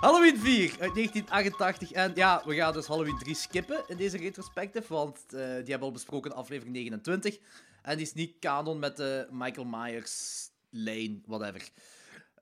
Halloween 0.00 0.38
4 0.38 0.70
uit 0.80 0.94
1988. 0.94 1.92
En 1.92 2.12
ja, 2.14 2.42
we 2.44 2.54
gaan 2.54 2.72
dus 2.72 2.86
Halloween 2.86 3.18
3 3.18 3.34
skippen 3.34 3.82
in 3.86 3.96
deze 3.96 4.16
retrospective, 4.16 4.92
want 4.94 5.18
eh, 5.18 5.30
die 5.38 5.44
hebben 5.46 5.78
we 5.78 5.84
al 5.84 5.92
besproken 5.92 6.30
in 6.30 6.36
aflevering 6.36 6.74
29. 6.76 7.38
En 7.82 7.96
die 7.96 8.06
is 8.06 8.14
niet 8.14 8.38
canon 8.40 8.78
met 8.78 8.96
de 8.96 9.28
Michael 9.30 9.66
Myers 9.66 10.46
lane, 10.70 11.20
whatever. 11.26 11.68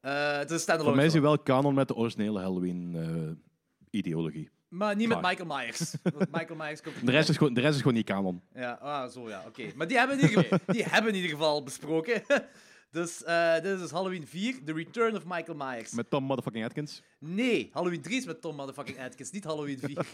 Eh, 0.01 0.39
het 0.39 0.51
is 0.51 0.65
Voor 0.65 0.77
mij 0.94 1.05
is 1.05 1.12
hij 1.12 1.20
film. 1.20 1.23
wel 1.23 1.39
kanon 1.39 1.74
met 1.74 1.89
de 1.89 1.94
originele 1.94 2.40
Halloween-ideologie. 2.40 4.51
Maar 4.77 4.97
niet 4.97 5.09
met. 5.09 5.20
Michael 5.20 5.57
Myers. 5.57 5.94
Want 6.19 6.31
Michael 6.31 6.57
Myers 6.57 6.82
komt 6.82 7.07
de, 7.07 7.11
rest 7.11 7.28
is 7.28 7.36
gewoon, 7.36 7.55
de 7.55 7.61
rest 7.61 7.74
is 7.74 7.81
gewoon 7.81 7.94
niet 7.94 8.07
kanon. 8.07 8.43
Ja, 8.55 8.73
ah, 8.73 9.11
zo 9.11 9.28
ja, 9.28 9.44
oké. 9.47 9.73
Maar 9.77 9.89
die 9.89 9.98
hebben, 9.98 10.19
in 10.19 10.28
ieder 10.28 10.43
geval, 10.43 10.59
die 10.66 10.85
hebben 10.85 11.11
in 11.11 11.16
ieder 11.16 11.31
geval 11.31 11.62
besproken. 11.62 12.23
dus 12.90 13.24
eh, 13.24 13.55
dit 13.55 13.65
is 13.65 13.81
dus 13.81 13.90
Halloween 13.90 14.27
4, 14.27 14.65
The 14.65 14.73
Return 14.73 15.16
of 15.16 15.24
Michael 15.24 15.57
Myers. 15.57 15.93
Met 15.93 16.11
Tom 16.11 16.24
motherfucking 16.24 16.65
Atkins. 16.65 17.03
Nee, 17.19 17.70
Halloween 17.73 18.03
3 18.03 18.16
is 18.16 18.27
met 18.27 18.40
Tom 18.40 18.57
motherfucking 18.57 19.01
Atkins, 19.01 19.31
niet 19.31 19.44
Halloween 19.44 19.78
4. 19.78 20.07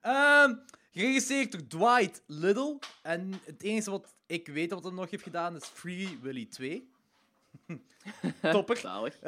Ehm 0.00 0.54
geregisseerd 0.92 1.52
door 1.52 1.66
Dwight 1.66 2.22
Little. 2.26 2.78
En 3.02 3.32
het 3.44 3.62
enige 3.62 3.90
wat 3.90 4.14
ik 4.26 4.48
weet 4.48 4.72
wat 4.72 4.84
hij 4.84 4.92
nog 4.92 5.10
heeft 5.10 5.22
gedaan 5.22 5.56
is 5.56 5.64
Free 5.64 6.18
Willy 6.22 6.46
2. 6.46 6.90
Topper. 8.52 8.76
Zalig. 8.76 9.18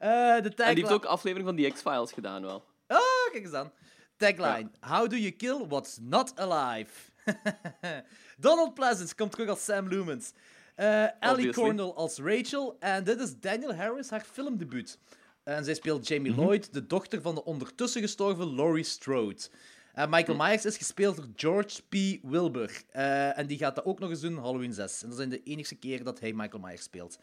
Eh, 0.00 0.08
de 0.08 0.16
En 0.16 0.42
die 0.42 0.54
tagline... 0.54 0.80
heeft 0.80 0.92
ook 0.92 1.04
aflevering 1.04 1.46
van 1.46 1.56
die 1.56 1.70
X-Files 1.72 2.12
gedaan 2.12 2.42
wel. 2.42 2.64
Oh, 2.88 3.30
kijk 3.32 3.44
eens 3.44 3.52
aan. 3.52 3.72
Tagline. 4.16 4.70
How 4.80 5.10
do 5.10 5.16
you 5.16 5.30
kill 5.30 5.66
what's 5.68 5.98
not 6.00 6.32
alive? 6.38 6.90
Donald 8.38 8.74
Pleasance 8.74 9.14
komt 9.14 9.30
terug 9.32 9.48
als 9.48 9.64
Sam 9.64 9.88
Lumens. 9.88 10.32
Eh, 10.74 11.22
Ellie. 11.22 11.52
Cornell 11.52 11.92
als 11.94 12.18
Rachel. 12.18 12.76
En 12.78 13.04
dit 13.04 13.20
is 13.20 13.40
Daniel 13.40 13.74
Harris, 13.74 14.10
haar 14.10 14.24
filmdebuut. 14.32 14.98
En 15.44 15.64
zij 15.64 15.74
speelt 15.74 16.08
Jamie 16.08 16.34
Lloyd, 16.34 16.72
de 16.72 16.86
dochter 16.86 17.22
van 17.22 17.34
de 17.34 17.44
ondertussen 17.44 18.00
gestorven 18.00 18.54
Laurie 18.54 18.84
Strode. 18.84 19.40
En 19.92 20.10
Michael 20.10 20.38
Myers 20.38 20.64
is 20.64 20.76
gespeeld 20.76 21.16
door 21.16 21.28
George 21.36 21.82
P. 21.88 22.24
Wilbur. 22.30 22.82
Eh, 22.90 23.38
en 23.38 23.46
die 23.46 23.58
gaat 23.58 23.74
dat 23.74 23.84
ook 23.84 23.98
nog 23.98 24.10
eens 24.10 24.20
doen, 24.20 24.38
Halloween 24.38 24.72
6. 24.72 25.02
En 25.02 25.08
dat 25.08 25.16
zijn 25.16 25.30
de 25.30 25.42
enige 25.42 25.74
keer 25.74 26.04
dat 26.04 26.20
hij 26.20 26.32
Michael 26.32 26.62
Myers 26.62 26.82
speelt. 26.82 27.18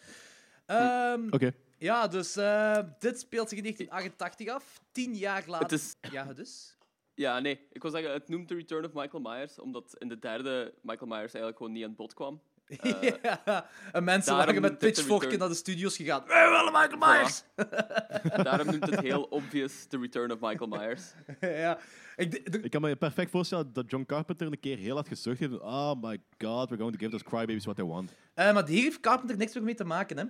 Ehm, 0.65 1.27
Oké. 1.29 1.53
Ja, 1.77 2.07
dus 2.07 2.35
eh, 2.35 2.79
dit 2.99 3.19
speelt 3.19 3.49
zich 3.49 3.57
in 3.57 3.63
1988 3.63 4.47
af. 4.49 4.81
Tien 4.91 5.15
jaar 5.15 5.43
later. 5.47 5.63
Het 5.63 5.71
is... 5.71 5.95
Ja, 6.11 6.33
dus? 6.33 6.77
Ja, 7.13 7.39
nee. 7.39 7.67
Ik 7.71 7.81
wil 7.81 7.91
zeggen, 7.91 8.11
het 8.11 8.29
noemt 8.29 8.47
The 8.47 8.55
Return 8.55 8.85
of 8.85 8.93
Michael 8.93 9.21
Myers, 9.23 9.59
omdat 9.59 9.95
in 9.97 10.07
de 10.07 10.19
derde 10.19 10.73
Michael 10.81 11.07
Myers 11.07 11.33
eigenlijk 11.33 11.57
gewoon 11.57 11.71
niet 11.71 11.83
aan 11.83 11.95
bod 11.95 12.13
kwam. 12.13 12.41
Eh, 12.77 13.11
ja, 13.21 13.69
en 13.91 14.03
mensen 14.03 14.35
waren 14.35 14.61
met 14.61 14.77
pitchforken 14.77 15.39
naar 15.39 15.47
de 15.47 15.55
studios 15.55 15.95
gegaan. 15.95 16.23
Wij 16.27 16.49
willen 16.49 16.71
Michael 16.71 16.97
Myers! 16.97 17.43
Daarom 18.43 18.67
noemt 18.67 18.89
het 18.89 18.99
heel 18.99 19.23
obvious 19.39 19.85
The 19.85 19.97
Return 19.99 20.31
of 20.31 20.39
Michael 20.39 20.69
Myers. 20.69 21.13
ja. 21.39 21.79
Ik, 22.15 22.33
Ik 22.61 22.71
kan 22.71 22.81
me 22.81 22.95
perfect 22.95 23.31
voorstellen 23.31 23.73
dat 23.73 23.91
John 23.91 24.05
Carpenter 24.05 24.47
een 24.47 24.59
keer 24.59 24.77
heel 24.77 24.93
hard 24.95 25.07
gezucht 25.07 25.39
heeft. 25.39 25.59
Oh 25.59 25.93
my 26.01 26.21
god, 26.37 26.69
we're 26.69 26.77
going 26.77 26.91
to 26.91 26.99
give 26.99 27.09
those 27.09 27.23
crybabies 27.23 27.63
what 27.63 27.75
they 27.75 27.85
want. 27.85 28.11
Eh, 28.33 28.53
maar 28.53 28.67
hier 28.67 28.83
heeft 28.83 28.99
Carpenter 28.99 29.37
niks 29.37 29.53
meer 29.53 29.63
mee 29.63 29.75
te 29.75 29.83
maken, 29.83 30.17
hè. 30.17 30.23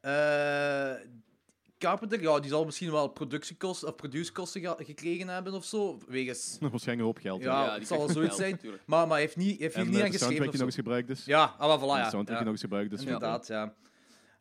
Eh, 0.00 0.92
Carpenter, 1.78 2.20
ja, 2.22 2.40
die 2.40 2.50
zal 2.50 2.64
misschien 2.64 2.90
wel 2.90 3.08
productiekosten 3.08 3.88
of 3.88 3.94
producekosten 3.96 4.60
ge- 4.60 4.84
gekregen 4.84 5.28
hebben 5.28 5.52
of 5.52 5.64
zo. 5.64 5.98
Wegens... 6.08 6.56
Waarschijnlijk 6.60 6.98
een 6.98 7.04
hoop 7.04 7.18
geld. 7.18 7.42
Ja, 7.42 7.62
Ja, 7.64 7.70
die 7.70 7.78
het 7.78 7.88
zal 7.88 7.98
wel 7.98 8.08
zoiets 8.08 8.28
geld, 8.28 8.40
zijn. 8.40 8.50
natuurlijk. 8.50 8.82
Maar, 8.86 9.00
maar 9.06 9.10
hij 9.16 9.20
heeft, 9.20 9.36
niet, 9.36 9.48
hij 9.50 9.56
heeft 9.58 9.74
hier 9.74 9.84
En 9.84 9.90
niet 9.90 9.98
eh, 9.98 10.04
aan 10.04 10.10
de 10.10 10.18
geschreven 10.18 10.44
soundtrack 10.44 10.50
die 10.50 10.58
zo. 10.58 10.64
nog 10.64 10.66
eens 10.66 11.04
gebruikt 11.06 11.10
is. 11.10 11.24
Ja, 11.24 11.54
ah, 11.58 11.78
voilà, 11.78 11.80
De 11.80 11.86
ja. 11.86 12.10
soundtrack 12.10 12.26
ja. 12.28 12.34
die 12.34 12.44
nog 12.44 12.52
eens 12.52 12.60
gebruikt 12.60 12.92
is. 12.92 13.00
Inderdaad, 13.00 13.46
ja. 13.46 13.74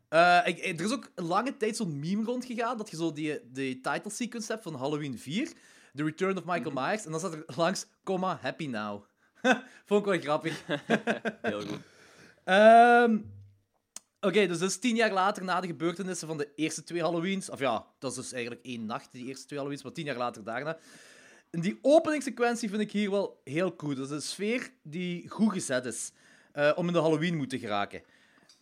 Eh, 0.10 0.42
ik, 0.48 0.80
er 0.80 0.86
is 0.86 0.92
ook 0.92 1.12
een 1.16 1.26
lange 1.26 1.58
tijd 1.58 1.76
zo'n 1.76 2.00
meme 2.00 2.24
rondgegaan 2.24 2.78
dat 2.78 2.90
je 2.90 2.96
zo 2.98 3.12
die, 3.14 3.40
die 3.52 3.82
title 3.82 4.12
sequence 4.12 4.52
hebt 4.52 4.64
van 4.64 4.76
Halloween 4.76 5.20
4, 5.20 5.52
The 5.94 6.04
Return 6.04 6.38
of 6.38 6.46
Michael 6.46 6.72
Mhm. 6.72 6.84
Myers, 6.84 7.06
en 7.06 7.12
dan 7.12 7.20
staat 7.20 7.34
er 7.34 7.44
langs, 7.56 7.86
comma, 8.04 8.38
happy 8.42 8.68
now. 8.68 9.04
Vond 9.86 10.06
ik 10.06 10.12
wel 10.12 10.20
grappig. 10.20 10.64
Heel 11.42 11.60
goed. 11.62 11.80
Ehm, 12.44 13.18
Oké, 14.26 14.48
dus 14.48 14.60
dat 14.60 14.70
is 14.70 14.78
tien 14.78 14.96
jaar 14.96 15.12
later 15.12 15.44
na 15.44 15.62
de 15.62 15.68
gebeurtenissen 15.68 16.28
van 16.28 16.38
de 16.38 16.50
eerste 16.56 16.84
twee 16.84 17.02
Halloweens. 17.02 17.50
Of 17.50 17.60
ja, 17.60 17.88
dat 18.00 18.12
is 18.12 18.18
dus 18.18 18.32
eigenlijk 18.32 18.66
één 18.66 18.86
nacht, 18.86 19.10
die 19.12 19.26
eerste 19.26 19.46
twee 19.46 19.60
Halloweens, 19.60 19.84
maar 19.84 19.92
tien 19.92 20.06
jaar 20.06 20.18
later 20.18 20.44
daarna. 20.44 20.78
En 21.50 21.62
die 21.62 21.80
openingssequentie 21.82 22.70
vind 22.70 22.82
ik 22.82 22.92
hier 22.92 23.12
wel 23.12 23.42
heel 23.44 23.76
cool. 23.76 23.96
Dat 23.96 24.06
is 24.06 24.12
een 24.12 24.22
sfeer 24.22 24.72
die 24.82 25.30
goed 25.30 25.54
gezet 25.54 25.86
is 25.86 26.12
eh, 26.52 26.72
om 26.76 26.88
in 26.88 26.94
de 26.94 27.00
Halloween 27.00 27.36
moeten 27.36 27.60
geraken. 27.60 28.02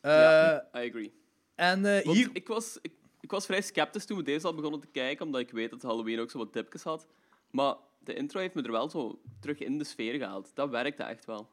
Eh, 0.02 0.12
ja, 0.12 0.68
I 0.76 0.90
agree. 0.90 1.14
En 1.56 1.86
eh, 1.86 2.12
hier... 2.12 2.30
ik, 2.34 2.48
was, 2.48 2.78
ik, 2.82 2.94
ik 3.22 3.32
was 3.32 3.46
vrij 3.46 3.62
sceptisch 3.62 4.06
toen 4.06 4.18
we 4.18 4.24
deze 4.24 4.48
al 4.48 4.56
begonnen 4.56 4.80
te 4.80 4.88
kijken, 4.88 5.26
omdat 5.26 5.42
ik 5.42 5.52
weet 5.52 5.70
dat 5.70 5.82
Halloween 5.82 6.20
ook 6.20 6.32
zo 6.32 6.38
wat 6.38 6.54
dipjes 6.54 6.84
had. 6.84 7.08
Maar 7.52 7.76
de 8.00 8.14
intro 8.14 8.40
heeft 8.40 8.54
me 8.54 8.62
er 8.62 8.72
wel 8.72 8.90
zo 8.90 9.22
terug 9.40 9.60
in 9.60 9.78
de 9.78 9.84
sfeer 9.84 10.14
gehaald. 10.14 10.52
Dat 10.54 10.70
werkte 10.70 11.04
echt 11.04 11.26
wel. 11.26 11.50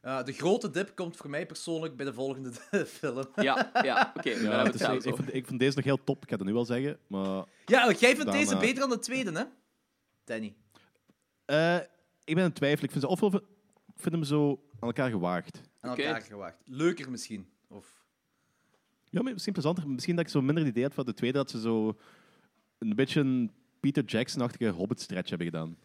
Eh, 0.00 0.24
de 0.24 0.32
grote 0.32 0.70
dip 0.70 0.94
komt 0.94 1.16
voor 1.16 1.30
mij 1.30 1.46
persoonlijk 1.46 1.96
bij 1.96 2.04
de 2.06 2.12
volgende 2.12 2.52
film. 2.98 3.26
Ja, 3.36 3.70
ja 3.82 4.12
oké. 4.16 4.30
Ja, 4.30 4.72
zelfs 4.72 5.04
ik, 5.04 5.18
ik 5.18 5.46
vind 5.46 5.58
deze 5.60 5.76
nog 5.76 5.84
heel 5.84 6.04
top, 6.04 6.22
ik 6.22 6.28
ga 6.30 6.36
het 6.36 6.44
nu 6.44 6.52
wel 6.52 6.64
zeggen. 6.64 6.98
Maar 7.06 7.44
Ja, 7.66 7.92
jij 7.92 8.14
vindt 8.16 8.24
Dan, 8.24 8.34
deze 8.34 8.56
beter 8.56 8.78
dan 8.80 8.90
de 8.90 8.98
tweede, 8.98 9.32
hè? 9.32 9.44
Danny. 10.24 10.54
eh, 11.44 11.76
ik 12.24 12.34
ben 12.34 12.44
in 12.44 12.52
twijfel. 12.52 12.84
Ik 12.84 12.90
vind, 12.90 13.02
ze 13.02 13.08
ofwel, 13.08 13.34
ik 13.34 13.42
vind 13.96 14.14
hem 14.14 14.24
zo 14.24 14.50
aan 14.80 14.88
elkaar 14.88 15.10
gewaagd. 15.10 15.60
Aan 15.80 15.90
elkaar 15.96 16.20
gewaagd. 16.22 16.56
Leuker 16.64 17.10
misschien. 17.10 17.48
Of... 17.68 18.04
Ja, 19.10 19.22
maar 19.22 19.32
misschien 19.32 19.52
plezanter. 19.52 19.88
Misschien 19.88 20.16
dat 20.16 20.24
ik 20.24 20.30
zo 20.30 20.40
minder 20.42 20.64
het 20.64 20.72
idee 20.72 20.82
had 20.84 20.94
van 20.94 21.04
de 21.06 21.14
tweede, 21.14 21.38
dat 21.38 21.50
ze 21.50 21.60
zo 21.60 21.96
een 22.78 22.94
beetje 22.94 23.20
een 23.20 23.52
Peter 23.80 24.04
Jackson-achtige 24.04 24.68
Hobbit-stretch 24.70 25.28
hebben 25.28 25.46
gedaan. 25.46 25.76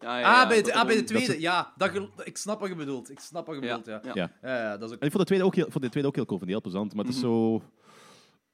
Ja, 0.00 0.18
ja, 0.18 0.24
ah, 0.24 0.32
ja, 0.32 0.48
bij 0.48 0.56
de, 0.56 0.62
dat 0.62 0.72
ah, 0.72 0.86
bij 0.86 0.96
de 0.96 1.04
tweede. 1.04 1.32
ze- 1.32 1.40
Ja, 1.40 1.72
dat, 1.76 1.90
ik 2.24 2.36
snap 2.36 2.60
wat 2.60 2.68
je 2.68 2.74
bedoelt. 2.74 3.10
Ik 3.10 3.20
snap 3.20 3.46
wat 3.46 3.54
je 3.54 3.60
bedoelt, 3.60 3.86
ja. 3.86 4.00
ja. 4.02 4.14
Ja, 4.14 4.30
ja, 4.42 4.76
dat 4.76 4.88
is 4.88 4.94
ook... 4.94 5.00
En 5.00 5.06
ik 5.06 5.12
vond 5.12 5.22
de 5.22 5.24
tweede 5.28 5.44
ook 5.44 5.54
heel, 5.54 5.70
vond 5.70 5.84
de 5.84 5.90
tweede 5.90 6.08
ook 6.08 6.14
heel 6.14 6.26
cool, 6.26 6.38
vond 6.38 6.50
die 6.50 6.60
heel 6.60 6.70
plezant. 6.70 6.94
Maar 6.94 7.04
het 7.04 7.14
is 7.14 7.20
zo... 7.20 7.62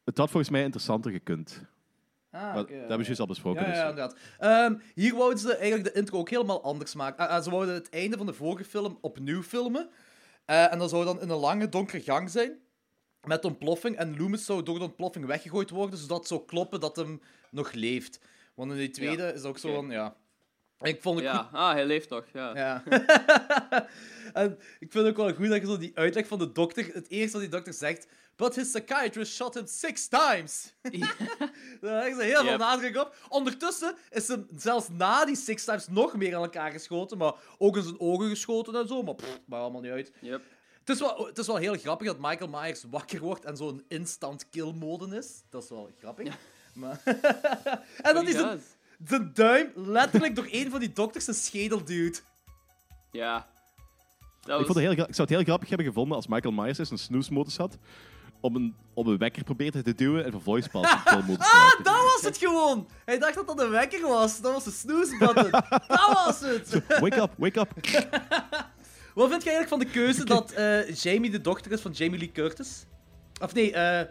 Het 0.05 0.19
had 0.19 0.31
volgens 0.31 0.53
mij 0.53 0.63
interessanter 0.63 1.11
gekund. 1.11 1.63
Ah, 2.31 2.55
dat 2.55 2.69
hebben 2.69 2.99
we 2.99 3.05
juist 3.05 3.21
al 3.21 3.27
besproken. 3.27 3.61
Ja, 3.63 3.67
dus, 3.69 3.77
ja, 3.77 3.83
eh. 3.83 3.89
inderdaad. 3.89 4.17
Ehm, 4.39 4.75
hier 4.95 5.15
wouden 5.17 5.39
ze 5.39 5.57
eigenlijk 5.57 5.95
de 5.95 6.01
intro 6.01 6.19
ook 6.19 6.31
helemaal 6.31 6.63
anders 6.63 6.95
maken. 6.95 7.29
Ah, 7.29 7.37
ah, 7.37 7.43
ze 7.43 7.51
wouden 7.51 7.75
het 7.75 7.89
einde 7.89 8.17
van 8.17 8.27
de 8.27 8.33
vorige 8.33 8.65
film 8.65 8.99
opnieuw 9.01 9.43
filmen. 9.43 9.89
Eh, 10.45 10.73
en 10.73 10.79
dat 10.79 10.91
zou 10.91 11.05
dan 11.05 11.21
in 11.21 11.29
een 11.29 11.37
lange, 11.37 11.69
donkere 11.69 12.03
gang 12.03 12.31
zijn. 12.31 12.59
Met 13.27 13.45
ontploffing. 13.45 13.97
En 13.97 14.17
Loomis 14.17 14.45
zou 14.45 14.63
door 14.63 14.79
de 14.79 14.85
ontploffing 14.85 15.27
weggegooid 15.27 15.71
worden, 15.71 15.99
zodat 15.99 16.19
het 16.19 16.29
zou 16.29 16.45
kloppen 16.47 16.81
dat 16.81 16.97
hem 16.97 17.21
nog 17.51 17.73
leeft. 17.73 18.21
Want 18.55 18.71
in 18.71 18.77
die 18.77 18.91
tweede 18.91 19.33
is 19.33 19.43
ook 19.43 19.59
zo 19.59 19.75
van, 19.75 19.91
ja... 19.91 20.17
Ik 20.81 21.03
vond 21.03 21.17
het 21.17 21.25
Ja, 21.25 21.49
ah, 21.53 21.73
hij 21.73 21.87
leeft 21.87 22.09
nog. 22.09 22.25
Ja. 22.33 22.57
Ja. 22.57 22.83
en 24.33 24.59
ik 24.79 24.93
vind 24.93 24.95
het 24.95 25.07
ook 25.07 25.17
wel 25.17 25.35
goed 25.35 25.49
dat 25.49 25.61
je 25.61 25.67
zo 25.67 25.79
die 25.79 25.93
uitleg 25.95 26.27
van 26.27 26.39
de 26.39 26.53
dokter, 26.53 26.91
het 26.93 27.09
eerste 27.09 27.33
wat 27.33 27.41
die 27.41 27.51
dokter 27.51 27.73
zegt, 27.73 28.07
but 28.37 28.55
his 28.55 28.71
psychiatrist 28.71 29.33
shot 29.33 29.55
him 29.55 29.67
six 29.67 30.09
times. 30.09 30.75
Daar 31.81 32.03
leggen 32.03 32.17
ze 32.17 32.23
heel 32.23 32.45
veel 32.45 32.57
nadruk 32.57 32.97
op. 32.97 33.15
Ondertussen 33.29 33.97
is 34.11 34.29
hem 34.29 34.47
zelfs 34.57 34.89
na 34.89 35.25
die 35.25 35.37
six 35.37 35.65
times 35.65 35.89
nog 35.89 36.17
meer 36.17 36.37
aan 36.37 36.43
elkaar 36.43 36.71
geschoten, 36.71 37.19
maar 37.19 37.35
ook 37.59 37.77
in 37.77 37.83
zijn 37.83 38.01
ogen 38.01 38.29
geschoten 38.29 38.75
en 38.75 38.87
zo, 38.89 39.03
maar 39.03 39.15
pff, 39.15 39.41
maakt 39.47 39.63
allemaal 39.63 39.81
niet 39.81 39.93
uit. 39.93 40.13
Yep. 40.21 40.43
Het 40.79 40.95
is, 40.95 41.01
wel, 41.01 41.27
het 41.27 41.39
is 41.39 41.47
wel 41.47 41.57
heel 41.57 41.75
grappig 41.75 42.07
dat 42.07 42.19
Michael 42.19 42.51
Myers 42.51 42.85
wakker 42.91 43.21
wordt 43.21 43.45
en 43.45 43.57
zo'n 43.57 43.85
instant 43.89 44.49
kill 44.49 44.73
mode 44.73 45.17
is. 45.17 45.43
Dat 45.51 45.63
is 45.63 45.69
wel 45.69 45.91
grappig. 45.99 46.37
Maar 46.75 47.01
en 48.03 48.15
dan 48.15 48.29
is 48.29 48.35
ja. 48.35 48.57
Zijn, 49.05 49.09
zijn 49.09 49.31
duim 49.35 49.71
letterlijk 49.75 50.35
door 50.37 50.49
een 50.51 50.71
van 50.71 50.81
die 50.81 50.93
dokters 50.93 51.25
zijn 51.25 51.37
schedel 51.37 51.85
duwt. 51.85 52.23
Ja. 53.11 53.47
Ik, 54.41 54.53
vond 54.53 54.69
het 54.69 54.77
heel, 54.77 54.91
ik 54.91 54.99
zou 54.99 55.13
het 55.17 55.29
heel 55.29 55.43
grappig 55.43 55.69
hebben 55.69 55.87
gevonden 55.87 56.17
als 56.17 56.27
Michael 56.27 56.55
Myers 56.55 56.79
eens 56.79 56.91
een 56.91 56.99
snoesmodus 56.99 57.57
had. 57.57 57.79
Om 58.41 58.57
een, 58.57 58.77
op 58.95 59.07
een 59.07 59.19
wekker 59.19 59.45
probeerde 59.45 59.83
te 59.83 59.95
duwen 59.95 60.25
en 60.25 60.31
vervolgens 60.31 60.69
pas 60.73 60.85
Ah, 60.85 61.05
maken. 61.05 61.37
dat 61.83 61.95
was 61.95 62.21
het 62.23 62.39
gewoon! 62.39 62.89
Hij 63.05 63.19
dacht 63.19 63.35
dat 63.35 63.47
dat 63.47 63.61
een 63.61 63.71
wekker 63.71 64.09
was. 64.09 64.41
Dat 64.41 64.53
was 64.53 64.65
de 64.65 64.71
snooze 64.71 65.17
button. 65.19 65.51
dat 65.87 66.11
was 66.15 66.41
het! 66.41 66.83
Wake 67.01 67.21
up, 67.21 67.31
wake 67.37 67.61
up. 67.61 67.71
Wat 69.15 69.29
vind 69.31 69.43
je 69.43 69.51
eigenlijk 69.51 69.69
van 69.69 69.79
de 69.79 69.87
keuze 70.01 70.25
dat 70.25 70.53
eh, 70.53 70.95
Jamie 70.95 71.31
de 71.31 71.41
dochter 71.41 71.73
is 71.73 71.81
van 71.81 71.93
Jamie 71.93 72.19
Lee 72.19 72.33
Curtis? 72.33 72.87
Of 73.41 73.55
nee, 73.55 73.73
eh 73.73 74.07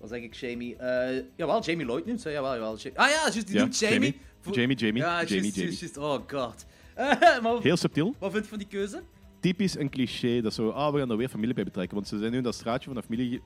wat 0.00 0.08
zeg 0.08 0.20
ik, 0.22 0.34
Jamie? 0.34 0.76
Eh 0.76 1.22
jawel, 1.36 1.62
Jamie 1.62 1.86
Lloyd 1.86 2.06
noemt 2.06 2.20
ze. 2.20 2.30
Jawel, 2.30 2.52
jawel. 2.52 2.76
Ja- 2.78 2.90
Ah 2.94 3.08
ja, 3.08 3.20
juist, 3.22 3.46
die 3.46 3.54
Ja, 3.56 3.60
noemt 3.60 3.78
Jamie. 3.78 3.98
Jamie. 3.98 4.14
Jamie, 4.52 4.76
Jamie, 4.76 5.02
Ja, 5.02 5.24
Jamie. 5.24 5.90
Oh 5.98 6.18
god. 6.28 6.66
Maar 7.42 7.60
Heel 7.62 7.76
subtiel. 7.76 8.14
wat 8.18 8.30
vind 8.32 8.42
je 8.44 8.50
van 8.50 8.58
die 8.58 8.66
keuze? 8.66 9.02
Typisch 9.40 9.76
een 9.78 9.90
cliché. 9.90 10.40
Dat 10.40 10.54
zo, 10.54 10.68
ah, 10.70 10.92
we 10.92 10.98
gaan 10.98 11.10
er 11.10 11.16
weer 11.16 11.28
familie 11.28 11.54
bij 11.54 11.64
betrekken. 11.64 11.94
Want 11.94 12.08
ze 12.08 12.18
zijn 12.18 12.30
nu 12.30 12.36
in 12.36 12.42
dat 12.42 12.54
straatje 12.54 12.84
van 12.90 12.94
de 12.94 13.02
familie 13.02 13.40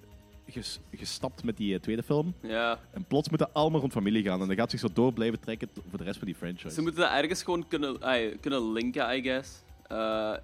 ges- 0.48 0.80
gestapt 0.92 1.44
met 1.44 1.56
die 1.56 1.74
eh, 1.74 1.80
tweede 1.80 2.02
film. 2.02 2.34
Ja. 2.42 2.78
En 2.92 3.04
plots 3.04 3.28
moeten 3.28 3.52
allemaal 3.52 3.80
rond 3.80 3.92
familie 3.92 4.22
gaan. 4.22 4.40
En 4.40 4.46
dan 4.46 4.56
gaat 4.56 4.70
zich 4.70 4.80
zo 4.80 4.88
door 4.92 5.12
blijven 5.12 5.40
trekken 5.40 5.68
voor 5.88 5.98
de 5.98 6.04
rest 6.04 6.18
van 6.18 6.26
die 6.26 6.34
franchise. 6.36 6.74
Ze 6.74 6.82
moeten 6.82 7.00
dat 7.00 7.10
ergens 7.10 7.42
gewoon 7.42 7.68
kunnen, 7.68 7.98
kunnen 8.40 8.72
linken, 8.72 9.16
I 9.16 9.22
guess. 9.22 9.50
Eh, 9.86 10.34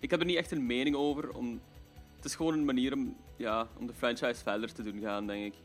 ik 0.00 0.10
heb 0.10 0.20
er 0.20 0.26
niet 0.26 0.36
echt 0.36 0.50
een 0.50 0.66
mening 0.66 0.96
over. 0.96 1.30
Om, 1.34 1.60
het 2.16 2.24
is 2.24 2.34
gewoon 2.34 2.52
een 2.52 2.64
manier 2.64 2.92
om, 2.92 3.16
ja, 3.36 3.68
om 3.78 3.86
de 3.86 3.94
franchise 3.94 4.42
verder 4.42 4.72
te 4.72 4.82
doen 4.82 5.00
gaan, 5.00 5.26
denk 5.26 5.44
ik. 5.54 5.60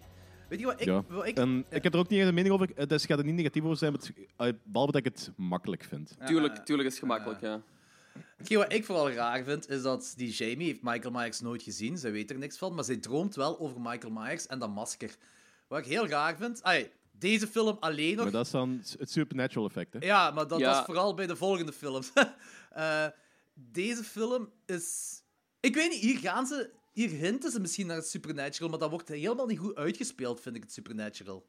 Weet 0.49 0.59
je 0.59 0.65
wat 0.65 0.79
ik... 0.81 0.85
ja. 0.87 1.03
wat 1.09 1.25
ik 1.27 1.37
En 1.37 1.65
ik 1.69 1.83
heb 1.83 1.93
er 1.93 1.99
ook 1.99 2.09
niet 2.09 2.19
echt 2.19 2.27
een 2.27 2.33
mening 2.33 2.53
over. 2.53 2.71
Eh, 2.75 2.87
Dus 2.87 3.03
ik 3.03 3.09
ga 3.09 3.17
er 3.17 3.25
niet 3.25 3.35
negatief 3.35 3.63
over 3.63 3.77
zijn, 3.77 3.91
maar 3.91 4.01
het- 4.01 4.13
eh, 4.37 4.47
behalve 4.63 4.91
dat 4.91 5.05
ik 5.05 5.13
het 5.15 5.31
makkelijk 5.37 5.83
vind. 5.83 6.15
Tuurlijk, 6.25 6.55
tuurlijk 6.65 6.87
is 6.87 6.93
het 6.95 7.03
gemakkelijk, 7.03 7.41
ja. 7.41 7.61
Hetgeen 8.37 8.57
wat 8.57 8.73
ik 8.73 8.85
vooral 8.85 9.11
raar 9.11 9.43
vind, 9.43 9.69
is 9.69 9.81
dat 9.81 10.13
die 10.17 10.31
Jamie 10.31 10.67
heeft 10.67 10.81
Michael 10.81 11.11
Myers 11.13 11.39
nooit 11.39 11.63
gezien. 11.63 11.97
Zij 11.97 12.11
weet 12.11 12.29
er 12.31 12.37
niks 12.37 12.57
van, 12.57 12.73
maar 12.75 12.83
zij 12.83 12.97
droomt 12.97 13.35
wel 13.35 13.59
over 13.59 13.81
Michael 13.81 14.13
Myers 14.13 14.47
en 14.47 14.59
dat 14.59 14.69
masker. 14.69 15.15
Wat 15.67 15.79
ik 15.79 15.85
heel 15.85 16.07
raar 16.07 16.35
vind... 16.37 16.63
Ai, 16.63 16.89
deze 17.11 17.47
film 17.47 17.77
alleen 17.79 18.15
nog... 18.15 18.23
Maar 18.23 18.31
dat 18.33 18.45
is 18.45 18.51
dan 18.51 18.81
het 18.99 19.11
supernatural 19.11 19.67
effect, 19.67 19.93
hè? 19.93 19.99
Ja, 20.05 20.31
maar 20.31 20.47
dat, 20.47 20.59
Ja. 20.59 20.69
dat 20.69 20.79
is 20.79 20.85
vooral 20.85 21.13
bij 21.13 21.27
de 21.27 21.35
volgende 21.35 21.71
films. 21.73 22.11
Eh, 22.71 23.05
deze 23.53 24.03
film 24.03 24.49
is... 24.65 25.19
Ik 25.61 25.75
weet 25.75 25.89
niet, 25.89 26.01
hier 26.01 26.17
gaan 26.19 26.45
ze... 26.45 26.69
Hier 26.91 27.09
hinten 27.09 27.51
ze 27.51 27.59
misschien 27.59 27.87
naar 27.87 27.95
het 27.95 28.07
supernatural, 28.07 28.69
maar 28.69 28.79
dat 28.79 28.89
wordt 28.89 29.07
helemaal 29.07 29.45
niet 29.45 29.59
goed 29.59 29.75
uitgespeeld, 29.75 30.41
vind 30.41 30.55
ik, 30.55 30.61
het 30.63 30.71
supernatural. 30.73 31.45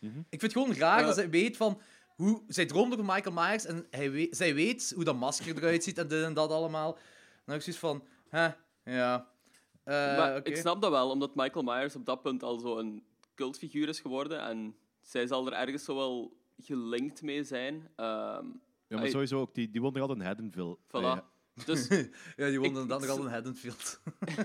Mhm. 0.00 0.18
Ik 0.18 0.40
vind 0.40 0.42
het 0.42 0.52
gewoon 0.52 0.74
raar 0.74 1.00
Eh. 1.00 1.06
dat 1.06 1.14
zij 1.14 1.30
weet 1.30 1.56
van... 1.56 1.80
Hoe, 2.16 2.42
zij 2.46 2.66
droomt 2.66 2.92
over 2.92 3.04
Michael 3.04 3.34
Myers 3.34 3.64
en 3.64 3.86
hij 3.90 4.10
weet, 4.10 4.36
zij 4.36 4.54
weet 4.54 4.92
hoe 4.94 5.04
dat 5.04 5.16
masker 5.16 5.56
eruit 5.56 5.84
ziet 5.84 5.98
en 5.98 6.08
dit 6.08 6.24
en 6.24 6.34
dat 6.34 6.50
allemaal. 6.50 6.92
Dan 6.92 7.02
heb 7.44 7.56
ik 7.56 7.62
zoiets 7.62 7.80
van... 7.80 8.04
Hè, 8.28 8.48
ja... 8.84 9.28
Eh, 9.84 9.94
maar 9.94 10.46
ik 10.46 10.56
snap 10.56 10.82
dat 10.82 10.90
wel, 10.90 11.10
omdat 11.10 11.34
Michael 11.34 11.64
Myers 11.64 11.96
op 11.96 12.06
dat 12.06 12.22
punt 12.22 12.42
al 12.42 12.58
zo 12.58 12.78
een 12.78 13.04
cultfiguur 13.34 13.88
is 13.88 14.00
geworden. 14.00 14.40
En 14.40 14.76
zij 15.02 15.26
zal 15.26 15.46
er 15.46 15.52
ergens 15.52 15.84
zo 15.84 15.94
wel 15.94 16.36
gelinkt 16.58 17.22
mee 17.22 17.44
zijn. 17.44 17.88
Ehm, 17.96 18.46
Ja, 18.88 18.98
maar 18.98 19.08
sowieso 19.08 19.40
ook. 19.40 19.54
Die, 19.54 19.70
die 19.70 19.80
woont 19.80 19.92
nog 19.94 20.02
altijd 20.02 20.20
in 20.20 20.26
Haddonville. 20.26 20.76
Voilà. 20.86 21.24
Dus 21.66 21.88
ja, 22.36 22.48
die 22.48 22.60
woonde 22.60 22.86
dan 22.86 23.00
nog 23.00 23.10
al 23.10 23.20
in 23.26 23.32
Haddonfield. 23.32 24.00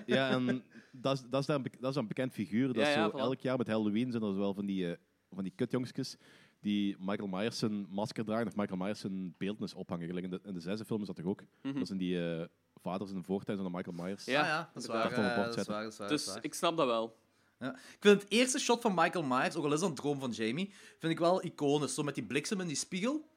Ja, 0.05 0.29
en 0.35 0.63
dat 0.91 1.13
is, 1.17 1.23
dat 1.29 1.39
is, 1.41 1.45
dan, 1.45 1.55
een 1.65 1.71
dat 1.79 1.89
is 1.91 1.95
een 1.95 2.07
bekend 2.07 2.33
figuur. 2.33 2.67
Dat 2.67 2.75
Ja, 2.75 2.81
is 2.81 2.93
ja, 2.95 3.03
zo, 3.03 3.09
voilà. 3.11 3.19
elk 3.19 3.39
jaar 3.39 3.57
met 3.57 3.67
Halloween 3.67 4.11
zijn 4.11 4.23
er 4.23 4.37
wel 4.37 4.53
van 4.53 4.65
die, 4.65 4.89
eh, 4.91 4.97
van 5.31 5.43
die 5.43 5.53
kutjongskes 5.55 6.17
die 6.59 6.95
Michael 6.99 7.27
Myers 7.27 7.57
zijn 7.59 7.87
masker 7.89 8.25
dragen 8.25 8.47
of 8.47 8.55
Michael 8.55 8.77
Myers 8.77 8.99
zijn 8.99 9.35
beeldnis 9.37 9.73
ophangen. 9.73 10.07
Gelijk 10.07 10.25
In 10.25 10.31
de, 10.31 10.39
in 10.43 10.53
de 10.53 10.59
zesde 10.59 10.85
film 10.85 11.01
is 11.01 11.07
dat 11.07 11.15
toch 11.15 11.25
ook? 11.25 11.41
Mhm. 11.61 11.77
Dat 11.77 11.87
zijn 11.87 11.99
die 11.99 12.29
eh, 12.39 12.45
vaders 12.81 13.11
in 13.11 13.17
de 13.17 13.23
voortuin 13.23 13.57
van 13.57 13.71
de 13.71 13.77
Michael 13.77 13.95
Myers. 14.03 14.25
Ja, 14.25 14.41
Ah 14.41 14.47
ja, 14.47 14.69
dat 14.73 14.83
is 14.83 14.89
waar. 14.89 15.03
dat 15.03 15.11
is 15.11 15.17
waar, 15.65 15.83
dat 15.83 15.89
is 15.91 15.97
waar, 15.97 16.07
Dus 16.09 16.25
waar. 16.25 16.37
ik 16.43 16.53
snap 16.53 16.77
dat 16.77 16.85
wel. 16.85 17.15
Ja. 17.59 17.73
Ik 17.75 17.97
vind 17.99 18.21
het 18.21 18.31
eerste 18.31 18.59
shot 18.59 18.81
van 18.81 18.93
Michael 18.95 19.23
Myers, 19.25 19.55
ook 19.55 19.63
al 19.65 19.73
is 19.73 19.79
dat 19.79 19.89
een 19.89 19.95
droom 19.95 20.19
van 20.19 20.31
Jamie, 20.31 20.73
vind 20.99 21.11
ik 21.13 21.19
wel 21.19 21.43
iconisch. 21.43 21.93
Zo 21.93 22.03
met 22.03 22.15
die 22.15 22.23
bliksem 22.23 22.59
en 22.61 22.67
die 22.67 22.75
spiegel. 22.75 23.27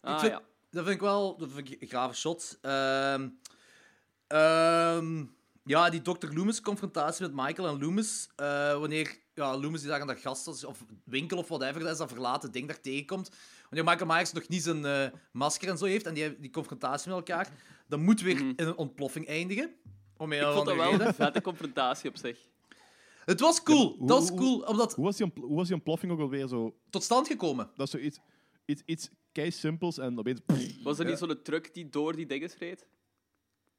Ah, 0.00 0.12
ik 0.14 0.18
vind, 0.20 0.32
ja. 0.32 0.42
Dat 0.70 0.82
vind 0.84 0.94
ik 0.96 1.00
wel 1.00 1.36
dat 1.36 1.48
vind 1.52 1.70
ik 1.70 1.82
een 1.82 1.88
grave 1.88 2.14
shot. 2.14 2.58
Ehm, 2.60 3.28
Ehm, 4.26 5.24
ja, 5.64 5.90
die 5.90 6.02
Dr. 6.02 6.32
Loomis-confrontatie 6.34 7.22
met 7.26 7.34
Michael 7.46 7.68
en 7.68 7.78
Loomis. 7.80 8.28
eh, 8.36 8.78
wanneer 8.78 9.18
ja, 9.34 9.56
Loomis 9.58 9.80
die 9.80 9.90
daar 9.90 10.00
aan 10.00 10.06
dat 10.06 10.18
gast 10.20 10.64
of 10.66 10.84
winkel 11.04 11.38
of 11.38 11.48
whatever 11.48 11.80
dat 11.80 11.92
is, 11.92 11.98
dat 11.98 12.08
verlaten 12.08 12.52
ding 12.52 12.66
daar 12.66 12.80
tegenkomt. 12.80 13.30
Wanneer 13.70 13.90
Michael 13.90 14.10
Myers 14.14 14.32
nog 14.32 14.48
niet 14.48 14.62
zijn 14.62 14.84
eh, 14.84 15.06
masker 15.32 15.68
en 15.68 15.78
zo 15.78 15.84
heeft 15.84 16.06
en 16.06 16.14
die, 16.14 16.40
die 16.40 16.50
confrontatie 16.50 17.08
met 17.08 17.18
elkaar, 17.18 17.48
dan 17.88 18.00
moet 18.02 18.20
weer 18.20 18.38
in 18.38 18.52
een 18.56 18.76
ontploffing 18.76 19.26
eindigen. 19.26 19.74
Om 20.16 20.28
Mhm. 20.28 20.38
Ik 20.40 20.52
vond 20.52 20.66
dat 20.66 20.76
wel 20.76 21.00
een 21.00 21.14
vette 21.14 21.40
confrontatie 21.42 22.08
op 22.10 22.16
zich. 22.16 22.38
Het 23.24 23.40
was 23.40 23.62
cool. 23.62 23.96
Hoe- 23.98 24.06
dat 24.08 24.18
was 24.18 24.34
cool, 24.38 24.60
omdat... 24.60 24.94
Hoe 24.94 25.04
was, 25.04 25.16
die 25.16 25.32
hoe 25.40 25.56
was 25.56 25.66
die 25.66 25.74
ontploffing 25.74 26.12
ook 26.12 26.20
alweer 26.20 26.46
zo... 26.48 26.76
Tot 26.90 27.02
stand 27.02 27.26
gekomen. 27.26 27.70
Dat 27.76 27.86
is 27.86 27.92
zoiets... 27.92 28.18
Iets, 28.64 28.82
iets 28.84 29.08
kei 29.32 29.50
simpels 29.50 29.98
en 29.98 30.18
opeens... 30.18 30.40
Was 30.82 30.98
er 30.98 31.04
niet 31.04 31.18
zo'n 31.18 31.42
truck 31.42 31.74
die 31.74 31.88
door 31.88 32.16
die 32.16 32.26
dingen 32.26 32.50
reed? 32.58 32.86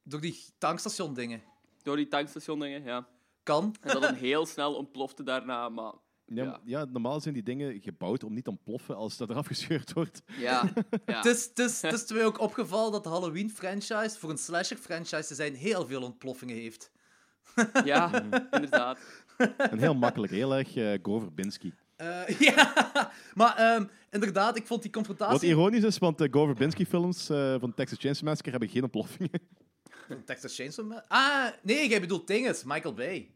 Door 0.03 0.21
die 0.21 0.39
tankstation 0.57 1.13
dingen. 1.13 1.41
Door 1.83 1.95
die 1.95 2.07
tankstation 2.07 2.59
dingen, 2.59 2.83
ja. 2.83 3.07
Kan. 3.43 3.75
En 3.81 3.93
dat 3.93 4.01
dan 4.01 4.13
heel 4.13 4.45
snel 4.45 4.75
ontplofte 4.75 5.23
daarna, 5.23 5.69
maar... 5.69 5.93
Ja, 6.25 6.59
ja, 6.65 6.85
normaal 6.85 7.19
zijn 7.19 7.33
die 7.33 7.43
dingen 7.43 7.81
gebouwd 7.81 8.23
om 8.23 8.33
niet 8.33 8.43
te 8.43 8.49
ontploffen 8.49 8.95
als 8.95 9.17
dat 9.17 9.29
eraf 9.29 9.47
gescheurd 9.47 9.93
wordt. 9.93 10.21
Ja. 10.37 10.71
ja. 11.05 11.21
Het 11.21 11.59
is, 11.59 12.11
mij 12.11 12.25
ook 12.25 12.39
opgevallen 12.39 12.91
dat 12.91 13.03
de 13.03 13.09
Halloween-franchise, 13.09 14.19
voor 14.19 14.29
een 14.29 14.37
slasher-franchise 14.37 15.27
te 15.27 15.35
zijn, 15.35 15.55
heel 15.55 15.87
veel 15.87 16.01
ontploffingen 16.01 16.55
heeft. 16.55 16.91
Ja, 17.83 18.23
inderdaad. 18.51 18.99
En 19.57 19.77
heel 19.77 19.95
makkelijk, 19.95 20.31
heel 20.31 20.55
erg 20.55 20.75
eh 20.75 20.99
Gore 21.01 21.21
Verbinski. 21.21 21.73
Eh, 22.01 22.39
ja, 22.55 23.11
maar 23.33 23.55
ehm, 23.57 23.85
inderdaad, 24.09 24.55
ik 24.55 24.67
vond 24.67 24.81
die 24.81 24.91
confrontatie... 24.91 25.33
Wat 25.33 25.43
ironisch 25.43 25.83
is, 25.83 25.97
want 25.97 26.17
de 26.17 26.27
Gore 26.31 26.45
Verbinski-films 26.45 27.29
eh, 27.29 27.55
van 27.59 27.73
Texas 27.73 27.97
Chainsaw 27.99 28.25
Massacre 28.27 28.51
hebben 28.51 28.69
geen 28.69 28.83
ontploffingen. 28.83 29.29
Texas 30.25 30.55
Chainsaw 30.55 30.93
Ah, 31.07 31.47
nee, 31.61 31.89
jij 31.89 31.99
bedoelt 31.99 32.27
dinges. 32.27 32.63
Michael 32.63 32.93
Bay. 32.93 33.31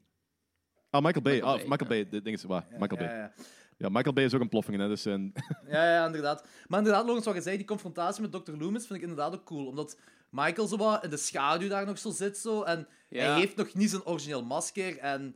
Ah, 0.89 1.03
Michael 1.03 1.23
Bay. 1.23 1.33
Michael 1.33 1.53
ah, 1.53 1.59
Bay, 1.59 1.67
Michael 1.67 1.89
Bay. 1.89 2.09
De 2.09 2.21
ding 2.21 2.35
is 2.35 2.43
waar. 2.43 2.67
Michael 2.69 3.01
ja, 3.01 3.07
Bay. 3.07 3.17
ja. 3.17 3.33
Ja, 3.77 3.89
Michael 3.89 4.13
Bay 4.13 4.23
is 4.23 4.33
ook 4.33 4.41
ontploffingen, 4.41 4.79
hè, 4.79 4.87
dus... 4.87 5.05
een 5.05 5.33
Ja, 5.67 5.93
ja, 5.93 6.05
inderdaad. 6.05 6.47
Maar 6.67 6.79
inderdaad, 6.79 7.05
Logans, 7.05 7.25
wat 7.25 7.35
je 7.35 7.41
zei, 7.41 7.57
die 7.57 7.65
confrontatie 7.65 8.21
met 8.21 8.31
Dr. 8.31 8.51
Loomis 8.51 8.85
vind 8.85 8.99
ik 8.99 9.01
inderdaad 9.09 9.33
ook 9.33 9.45
cool. 9.45 9.67
Omdat 9.67 9.99
Michael 10.29 10.67
zo 10.67 10.77
wat 10.77 11.03
in 11.03 11.09
de 11.09 11.17
schaduw 11.17 11.67
daar 11.67 11.85
nog 11.85 11.97
zo 11.97 12.11
zit. 12.11 12.37
Zo, 12.37 12.63
en 12.63 12.87
Ja. 13.09 13.31
hij 13.31 13.39
heeft 13.39 13.55
nog 13.55 13.73
niet 13.73 13.89
zijn 13.89 14.05
origineel 14.05 14.43
masker. 14.43 14.97
En 14.97 15.35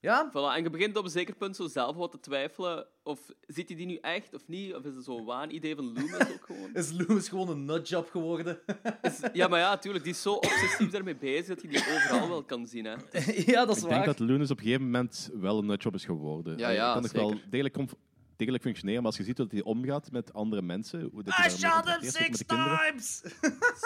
ja, 0.00 0.30
Voilà, 0.30 0.56
en 0.56 0.62
je 0.62 0.70
begint 0.70 0.96
op 0.96 1.04
een 1.04 1.10
zeker 1.10 1.34
punt 1.34 1.56
zo 1.56 1.66
zelf 1.66 1.96
wat 1.96 2.10
te 2.10 2.20
twijfelen. 2.20 2.86
Of 3.02 3.20
ziet 3.46 3.68
hij 3.68 3.76
die 3.76 3.86
nu 3.86 3.96
echt 4.00 4.34
of 4.34 4.42
niet? 4.46 4.74
Of 4.74 4.84
is 4.84 4.94
het 4.94 5.04
zo'n 5.04 5.24
waanidee 5.24 5.74
van 5.74 5.84
Loomis 5.84 6.14
ook 6.20 6.44
gewoon? 6.46 6.74
is 6.82 6.92
Loomis 6.92 7.28
gewoon 7.28 7.48
een 7.48 7.64
nutjob 7.64 8.10
geworden. 8.10 8.58
Is- 9.02 9.20
ja, 9.32 9.48
maar 9.48 9.58
ja, 9.58 9.76
tuurlijk. 9.78 10.04
Die 10.04 10.12
is 10.12 10.22
zo 10.22 10.32
obsessief 10.32 10.90
daarmee 10.90 11.16
bezig 11.16 11.46
dat 11.46 11.60
hij 11.62 11.70
die 11.70 11.94
overal 11.94 12.28
wel 12.28 12.42
kan 12.44 12.66
zien. 12.66 12.84
Hè. 12.84 12.94
ja, 13.52 13.64
dat 13.64 13.76
is 13.76 13.82
ik 13.82 13.88
waar. 13.88 14.04
denk 14.04 14.04
dat 14.04 14.18
Lunas 14.18 14.50
op 14.50 14.56
een 14.58 14.62
gegeven 14.64 14.84
moment 14.84 15.30
wel 15.34 15.58
een 15.58 15.66
nutjob 15.66 15.94
is 15.94 16.04
geworden. 16.04 16.58
Ja, 16.58 16.64
Hij 16.64 16.74
ja, 16.74 16.92
kan 16.92 17.02
nog 17.02 17.12
wel 17.12 17.28
zeker. 17.28 17.46
degelijk, 18.36 18.62
functioneren, 18.62 19.02
maar 19.02 19.10
als 19.10 19.16
je 19.20 19.24
ziet 19.24 19.38
hoe 19.38 19.46
hij 19.50 19.62
omgaat 19.62 20.10
met 20.12 20.32
andere 20.32 20.62
mensen... 20.62 21.08
Hoe 21.12 21.22
dat 21.22 21.34
I 21.46 21.50
shot 21.50 21.88
him 21.88 22.10
six 22.10 22.42
times! 22.46 23.22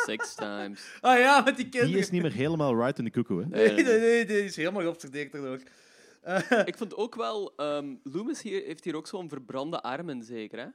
Six 0.06 0.34
times. 0.34 0.82
Ah 1.00 1.18
ja, 1.18 1.40
met 1.40 1.56
die 1.56 1.64
kinderen. 1.64 1.88
Die 1.88 1.98
is 1.98 2.10
niet 2.10 2.22
meer 2.22 2.32
helemaal 2.32 2.76
right 2.76 2.98
in 2.98 3.04
de 3.04 3.10
koekoe, 3.10 3.40
hè. 3.42 3.48
Nee, 3.48 3.72
nee, 3.72 3.98
nee, 3.98 4.26
die 4.26 4.44
is 4.44 4.56
helemaal 4.56 4.82
geobsedeerd 4.82 5.34
erdoor. 5.34 5.58
Ik 6.64 6.76
vond 6.76 6.96
ook 6.96 7.14
wel... 7.14 7.52
ehm 7.56 7.94
Loomis 8.02 8.42
hier, 8.42 8.62
heeft 8.64 8.84
hier 8.84 8.96
ook 8.96 9.06
zo'n 9.06 9.28
verbrande 9.28 9.82
armen, 9.82 10.22
zeker, 10.22 10.58
hè? 10.58 10.66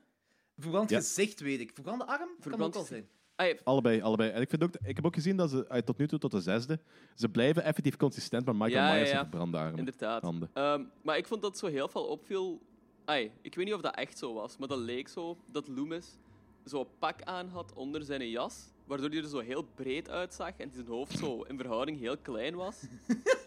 Verbrand 0.58 0.90
Ja. 0.90 0.98
gezicht, 0.98 1.40
weet 1.40 1.60
ik. 1.60 1.72
Verbrande 1.74 2.06
arm? 2.06 2.18
Kan 2.20 2.36
Verbrand 2.40 2.64
ook 2.66 2.74
wel 2.74 2.84
gezicht. 2.84 3.06
zijn. 3.08 3.16
Ah, 3.36 3.48
ja, 3.48 3.62
Allebei, 3.64 4.02
allebei. 4.02 4.30
En 4.32 4.42
ik, 4.42 4.50
vind 4.50 4.64
ook, 4.64 4.74
ik 4.84 4.96
heb 4.96 5.06
ook 5.06 5.14
gezien 5.14 5.38
dat 5.38 5.50
ze 5.50 5.82
tot 5.86 5.98
nu 5.98 6.08
toe, 6.08 6.20
tot 6.20 6.32
de 6.32 6.42
zesde, 6.42 6.80
ze 7.16 7.30
blijven 7.30 7.64
effectief 7.64 7.96
consistent 7.98 8.46
met 8.46 8.54
Michael 8.56 8.72
Ja, 8.72 8.88
ja, 8.88 8.94
Myers 8.94 9.10
ja. 9.10 9.16
en 9.16 9.22
verbrande 9.22 9.58
armen. 9.58 9.78
Inderdaad. 9.80 10.22
Handen. 10.22 10.50
Ehm, 10.54 10.84
maar 11.02 11.18
ik 11.18 11.28
vond 11.28 11.42
dat 11.42 11.58
zo 11.58 11.68
heel 11.68 11.88
veel 11.88 12.04
opviel. 12.06 12.62
Ai, 13.06 13.32
ik 13.42 13.56
weet 13.56 13.66
niet 13.66 13.74
of 13.74 13.82
dat 13.82 13.96
echt 13.96 14.18
zo 14.18 14.34
was, 14.34 14.58
maar 14.58 14.68
dat 14.68 14.78
leek 14.80 15.08
zo 15.08 15.38
dat 15.52 15.68
Loomis 15.68 16.18
zo'n 16.64 16.88
pak 17.00 17.22
aan 17.24 17.48
had 17.50 17.74
onder 17.74 18.04
zijn 18.04 18.30
jas, 18.30 18.72
waardoor 18.86 19.10
hij 19.10 19.18
er 19.18 19.28
zo 19.28 19.40
heel 19.40 19.64
breed 19.76 20.10
uitzag 20.10 20.52
en 20.58 20.72
zijn 20.74 20.88
hoofd 20.88 21.18
zo 21.18 21.42
in 21.42 21.58
verhouding 21.58 22.00
heel 22.00 22.18
klein 22.18 22.56
was. 22.56 22.84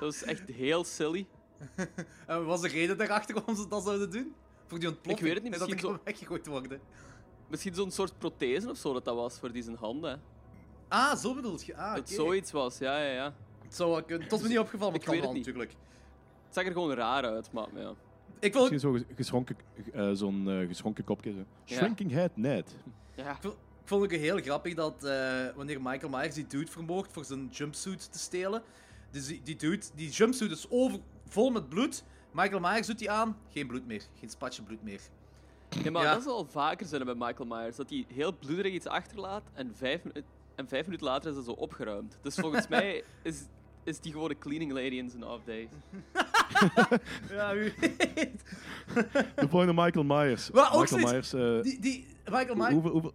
dat 0.00 0.12
was 0.14 0.22
echt 0.22 0.48
heel 0.48 0.84
silly. 0.84 1.26
En 2.26 2.36
wat 2.38 2.44
was 2.46 2.60
de 2.60 2.68
reden 2.68 2.98
daarachter 2.98 3.34
waarom 3.34 3.56
ze 3.56 3.68
dat 3.68 3.82
zouden 3.84 4.10
doen? 4.10 4.34
Voor 4.66 4.78
die 4.78 4.88
ontploffing? 4.88 5.18
Ik 5.18 5.24
weet 5.24 5.34
het 5.34 5.42
niet, 5.42 5.52
En 5.52 5.58
dat 5.58 5.68
misschien 5.68 5.88
er 5.88 5.94
gewoon 5.94 6.04
weggegooid 6.04 6.46
worden. 6.46 6.80
Misschien 7.48 7.74
zo'n 7.74 7.90
soort 7.90 8.18
prothese 8.18 8.70
of 8.70 8.76
zo 8.76 8.92
dat 8.92 9.04
dat 9.04 9.14
was 9.14 9.38
voor 9.38 9.52
die 9.52 9.62
zijn 9.62 9.76
handen. 9.76 10.20
Ah, 10.88 11.16
zo 11.16 11.34
bedoel 11.34 11.58
je. 11.64 11.76
Ah, 11.76 11.94
Dat 11.94 12.08
zoiets 12.10 12.50
was, 12.50 12.78
ja, 12.78 12.98
ja, 13.02 13.12
ja. 13.12 13.34
Het 13.64 13.74
zou 13.74 13.90
wel 13.90 14.02
kunnen. 14.02 14.22
Het 14.22 14.30
was 14.30 14.42
me 14.42 14.48
niet 14.48 14.58
opgevallen, 14.58 14.92
maar 14.92 15.02
Ik 15.02 15.08
weet 15.08 15.20
het 15.22 15.32
niet. 15.32 15.38
natuurlijk. 15.46 15.70
Het 16.44 16.54
zag 16.54 16.64
er 16.64 16.72
gewoon 16.72 16.92
raar 16.94 17.24
uit, 17.24 17.52
maar 17.52 17.68
ja. 17.74 17.92
Ik 18.38 18.52
wil 18.52 18.60
Misschien 18.70 18.80
zo'n 18.80 19.06
geschronken, 19.16 19.56
eh, 19.92 20.10
zo'n 20.12 20.48
eh, 20.50 20.66
geschronken 20.66 21.04
kopje. 21.04 21.32
Zo. 21.32 21.44
Ja. 21.64 21.76
Shrinking 21.76 22.10
head, 22.10 22.30
net. 22.36 22.76
Ja. 23.14 23.30
Ik 23.30 23.36
vond- 23.40 23.54
ik 23.54 23.88
vond 23.96 24.02
het 24.02 24.12
ook 24.12 24.18
heel 24.18 24.38
grappig 24.38 24.74
dat 24.74 25.04
eh, 25.04 25.46
wanneer 25.56 25.82
Michael 25.82 26.08
Myers 26.12 26.34
die 26.34 26.46
dude 26.46 26.70
vermoogt 26.70 27.12
voor 27.12 27.24
zijn 27.24 27.48
jumpsuit 27.52 28.12
te 28.12 28.18
stelen. 28.18 28.62
Dus 29.10 29.26
die, 29.26 29.40
die 29.44 29.56
dude, 29.56 29.86
die 29.94 30.10
jumpsuit 30.10 30.50
is 30.50 30.66
over, 30.70 30.98
vol 31.28 31.50
met 31.50 31.68
bloed. 31.68 32.04
Michael 32.32 32.60
Myers 32.60 32.86
doet 32.86 32.98
die 32.98 33.10
aan, 33.10 33.36
geen 33.48 33.66
bloed 33.66 33.86
meer. 33.86 34.02
Geen 34.20 34.30
spatje 34.30 34.62
bloed 34.62 34.82
meer. 34.82 35.00
Ja, 35.82 35.90
maar 35.90 36.02
Ja. 36.02 36.12
dat 36.12 36.20
is 36.20 36.26
al 36.26 36.44
vaker 36.50 36.86
zijn 36.86 37.04
bij 37.04 37.14
Michael 37.14 37.48
Myers. 37.48 37.76
Dat 37.76 37.90
hij 37.90 38.04
heel 38.08 38.38
bloederig 38.38 38.72
iets 38.72 38.86
achterlaat 38.86 39.42
en 39.52 39.72
vijf, 39.74 40.02
en 40.54 40.68
vijf 40.68 40.84
minuten 40.84 41.06
later 41.06 41.30
is 41.30 41.36
dat 41.36 41.44
zo 41.44 41.50
opgeruimd. 41.50 42.18
Dus 42.22 42.34
volgens 42.34 42.68
mij 42.78 43.04
is, 43.22 43.42
is 43.84 44.00
die 44.00 44.12
gewoon 44.12 44.28
de 44.28 44.38
cleaning 44.38 44.72
lady 44.72 44.94
in 44.96 45.10
zijn 45.10 45.24
off 45.24 45.44
days. 45.44 45.68
Ja, 47.30 47.54
wie 47.54 47.72
weet. 47.80 48.42
De 49.34 49.48
volgende 49.48 49.82
Michael 49.82 50.04
Myers. 50.04 50.50
Maar 50.50 50.72
ook 50.74 50.80
Michael 50.90 51.12
Myers. 51.12 51.32
eh, 51.32 51.62
Die, 51.62 51.80
die, 51.80 52.06
Michael 52.24 52.54
Myers... 52.54 53.10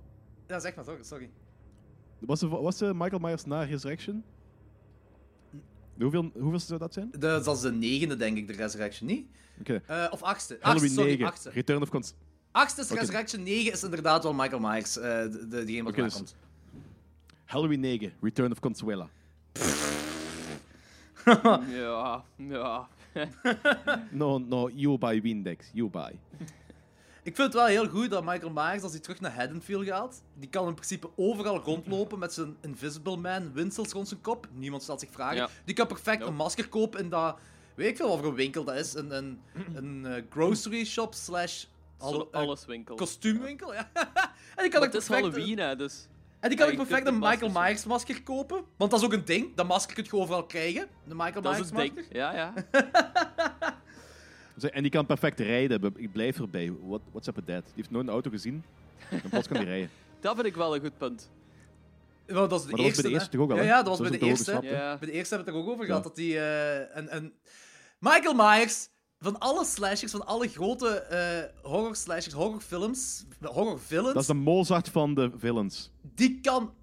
Ja, 0.48 0.60
zeg 0.60 0.76
maar, 0.76 0.86
sorry. 0.86 1.04
sorry. 1.04 1.30
was, 2.20 2.42
was 2.42 2.78
de 2.78 2.94
Michael 2.94 3.20
Myers 3.22 3.46
na 3.46 3.64
Resurrection? 3.64 4.24
Hoeveel, 6.00 6.32
hoeveel 6.34 6.60
zou 6.60 6.80
dat 6.80 6.94
zijn? 6.94 7.12
De, 7.12 7.18
dat 7.18 7.56
is 7.56 7.62
de 7.62 7.72
negende, 7.72 8.16
denk 8.16 8.38
ik, 8.38 8.48
de 8.48 8.54
Resurrection, 8.54 9.08
niet? 9.08 9.28
Oké. 9.60 9.82
Eh, 9.86 10.08
of 10.10 10.22
achtste. 10.22 10.58
Halloween 10.62 10.84
achtste, 10.84 11.02
sorry, 11.02 11.12
9. 11.18 11.26
achtste. 11.26 11.50
Return 11.50 11.82
of 11.82 11.90
Cons... 11.90 12.14
Achtste 12.52 12.82
is 12.82 12.92
Oké. 12.92 13.00
Resurrection, 13.00 13.44
9 13.44 13.72
is 13.72 13.84
inderdaad 13.84 14.24
wel 14.24 14.34
Michael 14.34 14.60
Myers, 14.60 14.98
eh 14.98 15.04
de, 15.04 15.48
de, 15.48 15.64
diegene 15.64 15.84
wat 15.84 15.94
erna 15.94 16.08
dus- 16.08 16.16
komt. 16.16 16.36
Halloween 17.46 17.80
9. 17.80 18.14
Return 18.22 18.52
of 18.52 18.60
Consuela. 18.60 19.10
ja, 21.70 22.24
ja. 22.38 22.88
No, 24.12 24.38
no, 24.38 24.70
you 24.70 24.98
buy 24.98 25.22
Windex. 25.22 25.70
You 25.74 25.90
buy. 25.90 26.20
Ik 27.26 27.36
vind 27.36 27.48
het 27.54 27.54
wel 27.54 27.66
heel 27.66 27.88
goed 27.88 28.10
dat 28.10 28.24
Michael 28.24 28.52
Myers, 28.52 28.84
als 28.84 28.92
hij 28.92 29.02
terug 29.02 29.20
naar 29.20 29.34
Haddonfield 29.36 29.86
gaat, 29.86 30.24
die 30.34 30.50
kan 30.50 30.68
in 30.68 30.74
principe 30.74 31.10
overal 31.16 31.60
rondlopen 31.60 32.20
met 32.20 32.34
zijn 32.34 32.58
Invisible 32.62 33.18
Man 33.18 33.54
winsels 33.54 33.92
rond 33.92 34.08
zijn 34.08 34.22
kop. 34.22 34.48
Niemand 34.54 34.84
stelt 34.84 35.00
zich 35.00 35.10
vragen. 35.12 35.36
Ja. 35.36 35.50
Die 35.66 35.76
kan 35.76 35.88
perfect 35.88 36.22
een 36.22 36.36
masker 36.36 36.68
kopen 36.68 37.00
in 37.00 37.10
dat, 37.10 37.38
weet 37.76 37.88
ik 37.90 37.98
veel 37.98 38.10
wat 38.10 38.18
voor 38.20 38.28
een 38.28 38.36
winkel 38.36 38.64
dat 38.64 38.76
is, 38.76 38.94
een, 38.94 39.12
een, 39.12 39.42
een 39.74 40.06
eh, 40.06 40.24
grocery 40.30 40.86
shop 40.86 41.14
slash 41.14 41.66
eh, 42.00 42.22
alleswinkel. 42.32 42.96
kostuumwinkel. 42.96 43.74
Ja. 43.74 43.90
en 44.56 44.62
die 44.64 44.70
kan 44.70 44.82
het 44.82 44.94
is 44.94 45.06
perfect, 45.06 45.34
Halloween, 45.36 45.60
hè, 45.60 45.76
dus... 45.76 46.08
En 46.40 46.50
die 46.50 46.58
kan 46.60 46.68
Ja, 46.68 46.74
ook 46.74 46.88
perfect 46.88 47.08
een 47.08 47.20
Michael 47.20 47.52
Myers 47.52 47.86
masker 47.86 48.24
kopen. 48.24 48.64
Want 48.78 48.92
dat 48.92 49.00
is 49.00 49.06
ook 49.06 49.14
een 49.14 49.26
ding. 49.26 49.56
Dat 49.56 49.68
masker 49.68 49.96
kun 49.96 50.04
je 50.04 50.14
overal 50.16 50.46
krijgen. 50.46 50.88
De 51.04 51.16
Michael 51.16 51.42
Dat 51.42 51.58
is 51.60 51.72
Myers 51.72 51.86
het 51.86 51.96
ding. 51.96 51.96
masker. 51.96 52.16
Ja, 52.16 52.34
ja. 52.34 52.54
En 54.64 54.82
die 54.82 54.92
kan 54.92 55.06
perfect 55.06 55.40
rijden. 55.40 55.94
Ik 55.96 56.12
blijf 56.12 56.40
erbij. 56.40 56.74
What, 56.88 57.02
what's 57.12 57.28
up 57.28 57.36
with 57.36 57.46
that? 57.48 57.64
Die 57.66 57.74
heeft 57.76 57.92
nooit 57.92 58.08
een 58.08 58.14
auto 58.14 58.30
gezien. 58.30 58.64
En 59.10 59.22
plots 59.30 59.48
kan 59.48 59.58
die 59.58 59.66
rijden. 59.66 59.90
Dat 60.22 60.36
vind 60.36 60.48
ik 60.48 60.56
wel 60.56 60.76
een 60.76 60.82
goed 60.82 60.98
punt. 60.98 61.30
Nou, 62.28 62.48
dat 62.50 62.60
is 62.60 62.66
de 62.66 62.72
Maar 62.72 62.82
dat 62.82 62.86
was 62.86 62.86
eerste. 62.86 63.02
bij 63.02 63.12
de 63.12 63.16
hè. 63.18 63.22
eerste 63.22 63.30
toch 63.38 63.42
ook 63.42 63.52
al, 63.52 63.64
Ja, 63.64 63.78
dat 63.78 63.88
was 63.88 63.98
Zo 63.98 64.04
bij 64.04 64.20
de 64.20 64.26
eerste. 64.26 64.52
Ja. 64.62 64.98
Bij 64.98 65.08
de 65.08 65.14
eerste 65.14 65.36
hebben 65.36 65.54
we 65.54 65.60
het 65.60 65.66
er 65.68 65.72
ook 65.72 65.74
over 65.74 65.82
Ja. 65.82 65.86
gehad. 65.88 66.04
Dat 66.04 66.16
die, 66.16 66.38
eh, 66.38 66.98
en, 66.98 67.10
en 67.10 67.34
Michael 68.00 68.34
Myers, 68.34 68.88
van 69.20 69.40
alle 69.40 69.66
slashers, 69.66 70.12
van 70.12 70.26
alle 70.26 70.48
grote 70.48 70.88
eh 70.90 71.44
horror 71.72 71.96
slashers, 71.96 72.34
horrorfilms, 72.34 73.26
horror 73.42 73.80
villains, 73.80 74.14
Dat 74.14 74.22
is 74.22 74.28
de 74.28 74.34
Mozart 74.34 74.90
van 74.90 75.14
de 75.14 75.32
villains. 75.38 75.92
die 76.02 76.40
kan. 76.42 76.74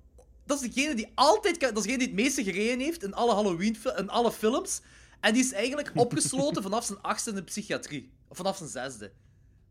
Dat 0.47 0.63
is 0.63 0.71
degene 0.73 0.95
die 0.95 1.13
altijd 1.15 1.57
kan. 1.57 1.69
Dat 1.69 1.79
is 1.79 1.83
degene 1.83 1.99
die 1.99 2.09
het 2.15 2.17
meeste 2.25 2.45
gereden 2.45 2.81
heeft 2.81 3.03
in 3.05 3.15
alle 3.15 3.35
Halloween 3.35 3.77
in 3.97 4.09
alle 4.11 4.33
films. 4.33 4.81
En 5.23 5.33
die 5.33 5.43
is 5.43 5.53
eigenlijk 5.53 5.91
opgesloten 5.95 6.63
vanaf 6.63 6.85
zijn 6.85 7.01
achtste 7.01 7.31
in 7.31 7.37
de 7.37 7.43
psychiatrie. 7.43 8.11
Of 8.29 8.37
vanaf 8.37 8.57
zijn 8.57 8.69
zesde. 8.69 9.13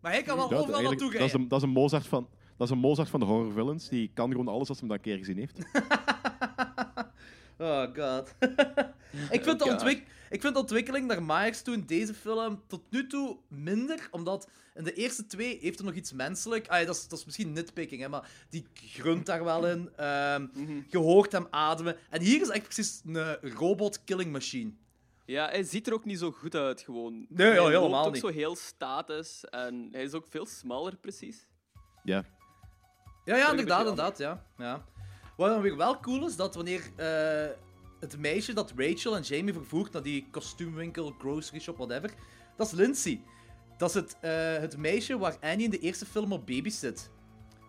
Maar 0.01 0.11
hij 0.11 0.21
kan 0.23 0.37
wel 0.37 0.49
Ja, 0.49 0.55
overal 0.57 0.81
naartoe 0.81 1.11
dat, 1.11 1.21
is 1.21 1.33
een, 1.33 1.47
dat, 1.47 1.57
is 1.57 1.63
een 1.65 1.71
Mozart 1.73 2.07
van, 2.07 2.27
dat 2.57 2.67
is 2.67 2.73
een 2.73 2.79
Mozart 2.79 3.09
van 3.09 3.19
de 3.19 3.25
horror 3.25 3.51
villains. 3.53 3.89
Die 3.89 4.11
kan 4.13 4.31
gewoon 4.31 4.47
alles 4.47 4.69
als 4.69 4.79
hij 4.79 4.87
hem 4.89 4.97
dat 4.97 4.97
een 4.97 5.03
keer 5.03 5.17
gezien 5.17 5.37
heeft. 5.37 5.57
Oh 7.57 7.83
god. 7.95 8.33
ik, 9.37 9.43
vind 9.43 9.59
de 9.59 9.63
God. 9.65 9.71
ontwik- 9.71 10.07
ik 10.29 10.41
vind 10.41 10.53
de 10.53 10.59
ontwikkeling 10.59 11.07
naar 11.07 11.23
Myers 11.23 11.61
toe 11.61 11.73
in 11.73 11.85
deze 11.85 12.13
film 12.13 12.61
tot 12.67 12.81
nu 12.89 13.07
toe 13.07 13.37
minder, 13.47 14.07
omdat 14.11 14.49
in 14.75 14.83
de 14.83 14.93
eerste 14.93 15.25
twee 15.27 15.57
heeft 15.61 15.79
er 15.79 15.85
nog 15.85 15.93
iets 15.93 16.13
menselijk. 16.13 16.67
Ah, 16.67 16.79
ja, 16.79 16.85
dat, 16.85 16.95
is, 16.95 17.07
dat 17.07 17.19
is 17.19 17.25
misschien 17.25 17.51
nitpicking, 17.51 18.01
hè, 18.01 18.09
maar 18.09 18.29
die 18.49 18.65
grunt 18.73 19.25
daar 19.25 19.43
wel 19.43 19.67
in. 19.67 19.89
Je 20.89 20.97
hoort 20.97 21.31
hem 21.31 21.47
ademen. 21.49 21.95
En 22.09 22.21
hier 22.21 22.41
is 22.41 22.49
echt 22.49 22.63
precies 22.63 23.01
een 23.05 23.35
robot-killing 23.53 24.31
machine. 24.31 24.71
Ja, 25.25 25.47
hij 25.49 25.63
ziet 25.63 25.87
er 25.87 25.93
ook 25.93 26.05
niet 26.05 26.19
zo 26.19 26.31
goed 26.31 26.55
uit, 26.55 26.81
gewoon. 26.81 27.25
Nee, 27.29 27.47
ja, 27.47 27.53
hij 27.53 27.63
helemaal 27.63 27.89
loopt 27.89 28.05
ook 28.07 28.13
niet. 28.13 28.21
zo 28.21 28.27
heel 28.27 28.55
statisch 28.55 29.43
en 29.45 29.87
hij 29.91 30.03
is 30.03 30.13
ook 30.13 30.25
veel 30.29 30.45
smaller, 30.45 30.95
precies. 30.97 31.47
Ja. 32.03 32.23
Ja, 33.25 33.35
ja, 33.37 33.49
inderdaad, 33.49 33.79
inderdaad, 33.79 34.17
ja. 34.17 34.45
ja. 34.57 34.85
Wat 35.37 35.49
dan 35.49 35.61
weer 35.61 35.77
wel 35.77 35.99
cool 35.99 36.25
is, 36.27 36.35
dat 36.35 36.55
wanneer 36.55 36.89
eh, 36.95 37.55
het 37.99 38.17
meisje 38.17 38.53
dat 38.53 38.73
Rachel 38.75 39.15
en 39.15 39.21
Jamie 39.21 39.53
vervoert 39.53 39.91
naar 39.93 40.01
die 40.03 40.27
kostuumwinkel, 40.31 41.15
grocery 41.19 41.59
shop, 41.59 41.77
whatever, 41.77 42.11
dat 42.57 42.67
is 42.67 42.73
Lindsay. 42.73 43.21
Dat 43.77 43.89
is 43.89 43.95
het, 43.95 44.17
eh, 44.21 44.31
het 44.57 44.77
meisje 44.77 45.17
waar 45.17 45.37
Annie 45.41 45.63
in 45.65 45.69
de 45.69 45.79
eerste 45.79 46.05
film 46.05 46.31
op 46.31 46.45
babysit. 46.47 47.09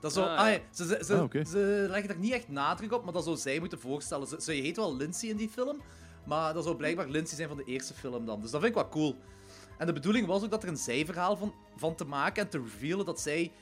Dat 0.00 0.10
is 0.10 0.16
zo, 0.16 0.22
Ah, 0.24 0.36
ja. 0.36 0.48
ja, 0.48 0.60
ze, 0.70 0.86
ze, 0.86 0.98
ze, 1.04 1.14
Ah, 1.38 1.44
ze 1.46 1.86
leggen 1.90 2.10
er 2.10 2.18
niet 2.18 2.32
echt 2.32 2.48
nadruk 2.48 2.92
op, 2.92 3.04
maar 3.04 3.12
dat 3.12 3.24
zou 3.24 3.36
zij 3.36 3.58
moeten 3.58 3.78
voorstellen. 3.78 4.26
Ze, 4.26 4.36
ze 4.40 4.52
heet 4.52 4.76
wel 4.76 4.96
Lindsay 4.96 5.28
in 5.28 5.36
die 5.36 5.48
film, 5.48 5.80
maar 6.24 6.54
dat 6.54 6.64
zou 6.64 6.76
blijkbaar 6.76 7.08
Lindsay 7.08 7.36
zijn 7.36 7.48
van 7.48 7.56
de 7.56 7.64
eerste 7.64 7.94
film 7.94 8.26
dan. 8.26 8.40
Dus 8.40 8.50
dat 8.50 8.60
vind 8.60 8.76
ik 8.76 8.82
wel 8.82 8.90
cool. 8.90 9.16
En 9.78 9.86
de 9.86 9.92
bedoeling 9.92 10.26
was 10.26 10.42
ook 10.42 10.50
dat 10.50 10.62
er 10.62 10.68
een 10.68 10.76
zijverhaal 10.76 11.36
van, 11.36 11.54
van 11.76 11.94
te 11.94 12.04
maken 12.04 12.42
en 12.42 12.48
te 12.48 12.58
revealen 12.58 13.06
dat 13.06 13.20
zij, 13.20 13.52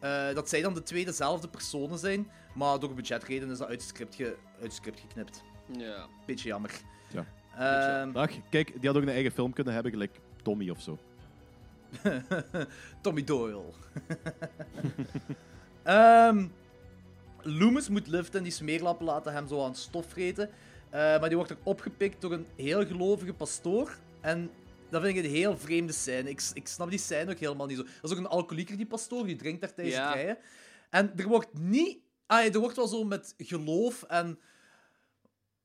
eh, 0.00 0.34
dat 0.34 0.48
zij 0.48 0.62
dan 0.62 0.74
de 0.74 0.82
twee 0.82 1.04
dezelfde 1.04 1.48
personen 1.48 1.98
zijn. 1.98 2.30
Maar 2.54 2.78
door 2.78 2.94
budgetredenen 2.94 3.52
is 3.52 3.58
dat 3.58 3.68
uit 3.68 3.80
het 3.80 3.88
script, 3.88 4.14
ge, 4.14 4.24
uit 4.24 4.62
het 4.62 4.72
script 4.72 5.00
geknipt. 5.00 5.42
Ja. 5.66 6.06
Beetje 6.26 6.48
jammer. 6.48 6.70
Ja. 7.08 7.26
Ehm, 7.56 8.16
Ach, 8.16 8.30
kijk, 8.50 8.72
die 8.80 8.88
had 8.88 8.96
ook 8.96 9.02
een 9.02 9.08
eigen 9.08 9.32
film 9.32 9.52
kunnen 9.52 9.74
hebben, 9.74 9.92
gelijk 9.92 10.20
Tommy 10.42 10.70
of 10.70 10.80
zo. 10.80 10.98
Tommy 13.02 13.24
Doyle. 13.24 13.62
Ehm, 15.82 16.46
Loomis 17.42 17.88
moet 17.88 18.06
liften 18.06 18.38
en 18.38 18.42
die 18.42 18.52
smeerlappen 18.52 19.06
laten 19.06 19.32
hem 19.32 19.48
zo 19.48 19.64
aan 19.64 19.74
stof 19.74 20.06
vreten. 20.08 20.50
Eh, 20.96 21.02
maar 21.20 21.28
die 21.28 21.36
wordt 21.36 21.52
ook 21.52 21.58
opgepikt 21.62 22.20
door 22.20 22.32
een 22.32 22.46
heel 22.56 22.86
gelovige 22.86 23.32
pastoor. 23.34 23.98
En 24.20 24.50
dat 24.90 25.02
vind 25.02 25.16
ik 25.16 25.24
een 25.24 25.30
heel 25.30 25.58
vreemde 25.58 25.92
scène. 25.92 26.28
Ik, 26.30 26.50
ik 26.54 26.66
snap 26.68 26.90
die 26.90 26.98
scène 26.98 27.30
ook 27.30 27.38
helemaal 27.38 27.66
niet 27.66 27.76
zo. 27.76 27.82
Dat 27.82 28.04
is 28.04 28.10
ook 28.10 28.18
een 28.18 28.26
alcoholieker, 28.26 28.76
die 28.76 28.86
pastoor. 28.86 29.26
Die 29.26 29.36
drinkt 29.36 29.60
daar 29.60 29.74
tijdens 29.74 29.96
Ja. 29.96 30.06
het 30.06 30.14
rijden. 30.14 30.38
En 30.90 31.12
er 31.16 31.28
wordt 31.28 31.58
niet... 31.58 31.98
Ah, 32.26 32.44
ja, 32.44 32.52
er 32.52 32.60
wordt 32.60 32.76
wel 32.76 32.86
zo 32.86 33.04
met 33.04 33.34
geloof 33.38 34.02
en 34.02 34.38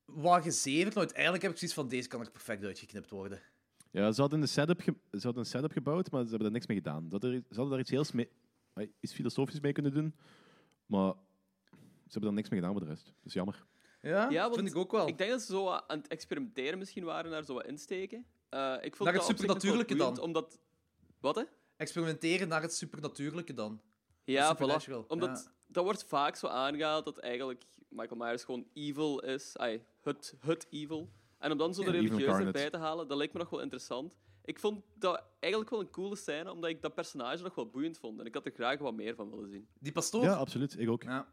wat 0.04 0.42
gezeverd. 0.42 0.94
Maar 0.94 1.02
uiteindelijk 1.04 1.42
heb 1.42 1.52
ik 1.52 1.58
zoiets 1.58 1.76
van, 1.76 1.88
deze 1.88 2.08
kan 2.08 2.20
er 2.20 2.30
perfect 2.30 2.64
uitgeknipt 2.64 3.10
worden. 3.10 3.40
Ja, 3.90 4.12
ze 4.12 4.20
hadden 4.20 4.40
een 4.40 4.48
setup, 4.48 4.80
ge- 4.80 4.96
ze 5.10 5.20
hadden 5.22 5.38
een 5.42 5.48
setup 5.48 5.72
gebouwd, 5.72 6.10
maar 6.10 6.22
ze 6.22 6.28
hebben 6.28 6.46
er 6.46 6.52
niks 6.52 6.66
mee 6.66 6.76
gedaan. 6.76 7.08
Dat 7.08 7.24
er, 7.24 7.30
ze 7.32 7.42
hadden 7.48 7.70
daar 7.70 7.80
iets 7.80 7.90
heel 7.90 8.04
mee, 8.12 8.28
iets 9.00 9.12
filosofisch 9.12 9.60
mee 9.60 9.72
kunnen 9.72 9.94
doen, 9.94 10.14
maar 10.86 11.12
ze 12.06 12.10
hebben 12.12 12.28
er 12.28 12.34
niks 12.36 12.48
mee 12.48 12.58
gedaan 12.60 12.74
voor 12.76 12.84
de 12.86 12.90
rest. 12.92 13.04
Dat 13.04 13.14
is 13.26 13.32
jammer. 13.32 13.64
Ja, 14.02 14.30
Ja, 14.30 14.46
dat 14.46 14.56
vind 14.56 14.68
ik 14.68 14.76
ook 14.76 14.90
wel. 14.90 15.08
Ik 15.08 15.18
denk 15.18 15.30
dat 15.30 15.40
ze 15.40 15.52
zo 15.52 15.68
aan 15.68 15.98
het 15.98 16.08
experimenteren 16.08 16.78
misschien 16.78 17.04
waren 17.04 17.30
naar 17.30 17.44
zo 17.44 17.54
wat 17.54 17.66
insteken. 17.66 18.26
Eh, 18.48 18.74
ik 18.80 18.96
vond 18.96 19.10
Naar 19.10 19.18
dat 19.18 19.28
het 19.28 19.38
supernatuurlijke 19.38 19.94
dan. 19.94 20.20
Omdat... 20.20 20.58
Wat, 21.20 21.34
hè? 21.34 21.42
Experimenteren 21.76 22.48
naar 22.48 22.62
het 22.62 22.74
supernatuurlijke 22.74 23.54
dan. 23.54 23.80
Ja, 24.24 24.56
voilà. 24.56 25.06
Omdat 25.06 25.42
ja. 25.44 25.52
dat 25.66 25.84
wordt 25.84 26.04
vaak 26.04 26.36
zo 26.36 26.46
aangehaald 26.46 27.04
dat 27.04 27.18
eigenlijk 27.18 27.64
Michael 27.88 28.16
Myers 28.16 28.44
gewoon 28.44 28.66
evil 28.72 29.20
is. 29.20 29.56
Ai, 29.56 29.84
het, 30.02 30.34
het 30.40 30.66
evil. 30.70 31.10
En 31.38 31.52
om 31.52 31.58
dan 31.58 31.74
zo 31.74 31.82
de 31.84 31.90
religieuze 31.90 32.44
erbij 32.44 32.70
te 32.70 32.76
halen, 32.76 33.08
dat 33.08 33.16
lijkt 33.16 33.32
me 33.32 33.38
nog 33.38 33.50
wel 33.50 33.60
interessant. 33.60 34.16
Ik 34.44 34.58
vond 34.58 34.82
dat 34.94 35.22
eigenlijk 35.40 35.72
wel 35.72 35.80
een 35.80 35.90
coole 35.90 36.16
scène, 36.16 36.52
omdat 36.52 36.70
ik 36.70 36.82
dat 36.82 36.94
personage 36.94 37.42
nog 37.42 37.54
wel 37.54 37.70
boeiend 37.70 37.98
vond. 37.98 38.20
En 38.20 38.26
ik 38.26 38.34
had 38.34 38.46
er 38.46 38.52
graag 38.52 38.78
wat 38.78 38.94
meer 38.94 39.14
van 39.14 39.30
willen 39.30 39.50
zien. 39.50 39.68
Die 39.78 39.92
pastoor? 39.92 40.22
Ja, 40.22 40.34
absoluut. 40.34 40.78
Ik 40.78 40.90
ook. 40.90 41.02
Ja. 41.02 41.26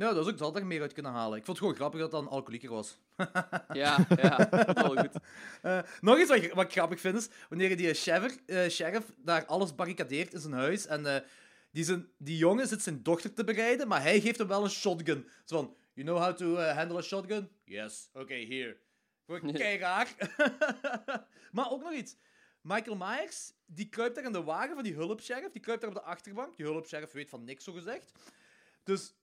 Ja, 0.00 0.12
dat 0.12 0.26
is 0.26 0.32
ook, 0.32 0.38
dat 0.38 0.56
er 0.56 0.66
meer 0.66 0.80
uit 0.80 0.92
kunnen 0.92 1.12
halen. 1.12 1.38
Ik 1.38 1.44
vond 1.44 1.56
het 1.56 1.66
gewoon 1.66 1.74
grappig 1.74 2.00
dat 2.00 2.10
dat 2.10 2.22
een 2.22 2.28
alcoholieker 2.28 2.70
was. 2.70 2.98
Ja, 3.72 4.06
ja, 4.22 4.36
dat 4.36 4.76
is 4.76 4.82
wel 4.82 4.96
goed. 4.96 5.14
Eh, 5.62 5.78
nog 6.00 6.18
iets 6.18 6.28
wat, 6.28 6.52
wat 6.52 6.64
ik 6.64 6.72
grappig 6.72 7.00
vind 7.00 7.16
is, 7.16 7.28
wanneer 7.48 7.76
die 7.76 7.94
sheriff, 7.94 8.38
eh, 8.46 8.68
sheriff 8.68 9.12
daar 9.16 9.46
alles 9.46 9.74
barricadeert 9.74 10.32
in 10.32 10.40
zijn 10.40 10.52
huis 10.52 10.86
en 10.86 11.06
eh, 11.06 11.22
die, 11.70 11.84
zijn, 11.84 12.08
die 12.18 12.36
jongen 12.36 12.66
zit 12.66 12.82
zijn 12.82 13.02
dochter 13.02 13.32
te 13.32 13.44
bereiden, 13.44 13.88
maar 13.88 14.02
hij 14.02 14.20
geeft 14.20 14.38
hem 14.38 14.48
wel 14.48 14.64
een 14.64 14.70
shotgun. 14.70 15.28
Zo 15.44 15.56
van, 15.56 15.76
you 15.92 16.06
know 16.06 16.22
how 16.22 16.36
to 16.36 16.56
eh, 16.56 16.76
handle 16.76 16.98
a 16.98 17.02
shotgun? 17.02 17.48
Yes. 17.64 18.10
Oké, 18.12 18.34
here. 18.34 18.76
Gewoon 19.26 19.52
maar 21.52 21.70
ook 21.70 21.82
nog 21.82 21.92
iets. 21.92 22.16
Michael 22.60 22.96
Myers, 22.96 23.52
die 23.66 23.88
kruipt 23.88 24.14
daar 24.14 24.24
in 24.24 24.32
de 24.32 24.42
wagen 24.42 24.74
van 24.74 24.84
die 24.84 24.94
hulpsheriff, 24.94 25.52
die 25.52 25.62
kruipt 25.62 25.80
daar 25.80 25.90
op 25.90 25.96
de 25.96 26.02
achterbank. 26.02 26.56
Die 26.56 26.66
hulpsheriff 26.66 27.12
weet 27.12 27.28
van 27.28 27.44
niks, 27.44 27.64
zo 27.64 27.72
gezegd. 27.72 28.12
Dus, 28.84 29.14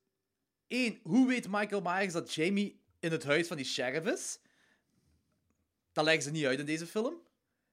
één, 0.68 1.00
hoe 1.04 1.28
weet 1.28 1.48
Michael 1.50 1.82
Myers 1.82 2.14
dat 2.14 2.34
Jamie 2.34 2.82
in 3.00 3.12
het 3.12 3.24
huis 3.24 3.48
van 3.48 3.58
die 3.58 3.66
sheriff 3.66 4.08
is? 4.08 4.40
Dat 5.92 6.06
leggen 6.06 6.24
ze 6.24 6.32
niet 6.32 6.46
uit 6.46 6.60
in 6.60 6.66
deze 6.66 6.88
film. 6.88 7.22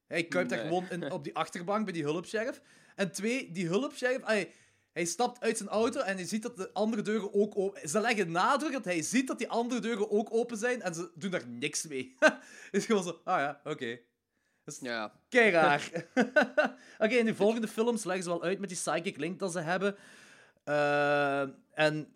Hij 0.06 0.24
kruipt 0.24 0.50
daar 0.50 0.58
gewoon 0.58 0.90
in, 0.90 1.10
op 1.10 1.24
die 1.24 1.34
achterbank 1.44 1.84
bij 1.84 1.92
die 1.92 2.02
hulpsheriff. 2.02 2.60
En 2.96 3.12
twee, 3.12 3.52
die 3.52 3.66
hulpsheriff... 3.66 4.24
Hij, 4.24 4.52
hij 4.92 5.04
stapt 5.04 5.40
uit 5.40 5.56
zijn 5.56 5.68
auto 5.68 6.00
en 6.00 6.16
hij 6.16 6.26
ziet 6.26 6.42
dat 6.42 6.56
de 6.56 6.72
andere 6.72 7.02
deuren 7.02 7.34
ook 7.34 7.56
open... 7.56 7.88
Ze 7.88 8.00
leggen 8.00 8.30
nadruk 8.30 8.72
dat 8.72 8.84
hij 8.84 9.02
ziet 9.02 9.26
dat 9.26 9.38
die 9.38 9.48
andere 9.48 9.80
deuren 9.80 10.10
ook 10.10 10.32
open 10.32 10.56
zijn 10.56 10.82
en 10.82 10.94
ze 10.94 11.10
doen 11.14 11.30
daar 11.30 11.48
niks 11.48 11.86
mee. 11.86 12.14
is 12.70 12.86
gewoon 12.86 13.02
zo... 13.02 13.20
Ah 13.24 13.38
ja, 13.38 13.60
oké. 13.64 13.98
Is 14.64 14.78
Ja. 14.80 15.12
kei 15.28 15.50
raar. 15.50 15.90
oké, 17.04 17.14
in 17.14 17.24
de 17.26 17.34
volgende 17.34 17.68
films 17.68 18.04
leggen 18.04 18.24
ze 18.24 18.30
wel 18.30 18.42
uit 18.42 18.58
met 18.58 18.68
die 18.68 18.78
psychic 18.78 19.16
link 19.16 19.38
dat 19.38 19.52
ze 19.52 19.60
hebben. 19.60 19.96
Eh, 20.64 21.40
en 21.72 22.14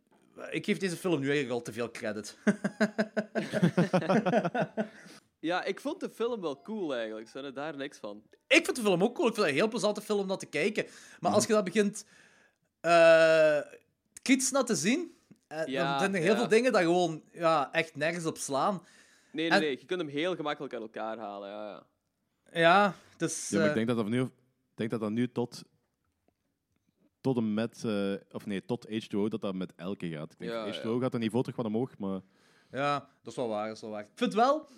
ik 0.50 0.64
geef 0.64 0.78
deze 0.78 0.96
film 0.96 1.20
nu 1.20 1.26
eigenlijk 1.26 1.54
al 1.54 1.62
te 1.62 1.72
veel 1.72 1.90
credit. 1.90 2.38
Ja, 5.40 5.64
ik 5.64 5.80
vond 5.80 6.00
de 6.00 6.10
film 6.10 6.40
wel 6.40 6.62
cool 6.62 6.94
eigenlijk. 6.94 7.26
Ze 7.28 7.32
hadden 7.32 7.54
daar 7.54 7.76
niks 7.76 7.98
van. 7.98 8.22
Ik 8.46 8.64
vind 8.64 8.76
de 8.76 8.82
film 8.82 9.02
ook 9.02 9.14
cool. 9.14 9.28
Ik 9.28 9.34
vind 9.34 9.46
het 9.46 9.54
een 9.54 9.60
heel 9.60 9.70
plezante 9.70 10.00
film 10.00 10.18
om 10.20 10.26
naar 10.26 10.38
te 10.38 10.46
kijken. 10.46 10.84
Maar 10.84 11.16
Mhm. 11.20 11.32
als 11.32 11.46
je 11.46 11.52
dat 11.52 11.64
begint 11.64 12.04
eh 12.80 13.58
kritisch 14.22 14.50
naar 14.50 14.64
te 14.64 14.74
zien, 14.74 15.16
eh, 15.46 15.66
Ja, 15.66 15.90
dan 15.90 15.98
zijn 15.98 16.14
er 16.14 16.20
heel 16.20 16.32
ja. 16.32 16.38
veel 16.38 16.48
dingen 16.48 16.72
dat 16.72 16.80
gewoon 16.80 17.22
ja, 17.32 17.72
echt 17.72 17.96
nergens 17.96 18.24
op 18.26 18.36
slaan. 18.38 18.82
Nee, 19.32 19.48
nee, 19.48 19.58
En- 19.58 19.60
nee. 19.60 19.78
Je 19.80 19.86
kunt 19.86 20.00
hem 20.00 20.08
heel 20.10 20.36
gemakkelijk 20.36 20.72
uit 20.72 20.82
elkaar 20.82 21.18
halen. 21.18 21.48
Ja, 21.48 21.82
ja. 22.52 22.60
Ja, 22.60 22.94
dus... 23.16 23.48
Ja, 23.48 23.54
maar 23.56 23.64
eh, 23.64 23.70
ik 23.70 23.76
denk 23.76 23.88
dat 23.88 23.96
dat 23.96 24.08
nu, 24.08 24.30
denk 24.74 24.90
dat 24.90 25.00
dat 25.00 25.10
nu 25.10 25.32
tot, 25.32 25.62
tot 27.34 27.36
en 27.36 27.54
met, 27.54 27.84
eh, 27.84 28.14
of 28.32 28.46
nee, 28.46 28.64
tot 28.64 28.86
H2O, 28.88 29.28
dat 29.28 29.40
dat 29.40 29.54
met 29.54 29.72
elke 29.76 30.08
gaat. 30.08 30.32
Ik 30.32 30.38
denk, 30.38 30.50
Ja, 30.50 30.72
H2O 30.72 31.00
gaat 31.00 31.14
een 31.14 31.20
niveau 31.20 31.42
terug 31.42 31.56
wat 31.56 31.66
omhoog, 31.66 31.98
maar 31.98 32.20
Ja, 32.70 32.98
dat 32.98 33.32
is 33.32 33.34
wel 33.34 33.48
waar, 33.48 33.66
dat 33.66 33.76
is 33.76 33.82
wel 33.82 33.90
waar. 33.90 34.00
Ik 34.00 34.08
vind 34.14 34.34
wel, 34.34 34.68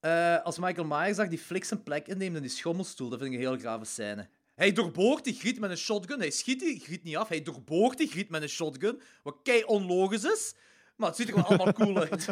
eh, 0.00 0.42
als 0.42 0.58
Michael 0.58 0.86
Myers 0.86 1.16
daar 1.16 1.28
die 1.28 1.38
flik 1.38 1.64
zijn 1.64 1.82
plek 1.82 2.08
inneemt 2.08 2.36
in 2.36 2.42
die 2.42 2.50
schommelstoel, 2.50 3.08
dat 3.08 3.18
vind 3.18 3.32
ik 3.32 3.36
een 3.40 3.46
heel 3.46 3.58
grave 3.58 3.84
scène. 3.84 4.28
Hij 4.54 4.72
doorboort 4.72 5.24
die 5.24 5.34
griet 5.34 5.60
met 5.60 5.70
een 5.70 5.76
shotgun, 5.76 6.18
hij 6.18 6.30
schiet 6.30 6.60
die 6.60 6.80
griet 6.80 7.02
niet 7.02 7.16
af, 7.16 7.28
hij 7.28 7.42
doorboort 7.42 7.98
die 7.98 8.08
griet 8.08 8.30
met 8.30 8.42
een 8.42 8.48
shotgun, 8.48 9.00
wat 9.22 9.36
kei 9.42 9.62
onlogisch 9.64 10.24
is, 10.24 10.54
maar 10.96 11.08
het 11.08 11.16
ziet 11.16 11.28
er 11.28 11.34
wel 11.34 11.44
allemaal 11.44 11.72
cool 11.82 11.96
uit. 11.98 12.26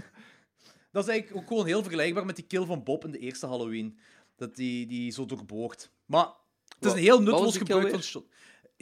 Dat 0.90 1.02
is 1.04 1.10
eigenlijk 1.10 1.42
ook 1.42 1.48
gewoon 1.48 1.66
heel 1.66 1.82
vergelijkbaar 1.82 2.26
met 2.26 2.36
die 2.36 2.44
kill 2.44 2.64
van 2.64 2.82
Bob 2.82 3.04
in 3.04 3.10
de 3.10 3.18
eerste 3.18 3.46
Halloween. 3.46 3.98
Dat 4.36 4.56
die, 4.56 4.86
die 4.86 5.10
zo 5.10 5.26
doorboort. 5.26 5.90
Maar 6.06 6.26
het 6.74 6.84
is 6.84 6.92
een 6.92 6.98
heel 6.98 7.22
nutteloos 7.22 7.56
gebruik 7.56 7.82
van 7.82 7.90
weer? 7.90 8.02
shot. 8.02 8.26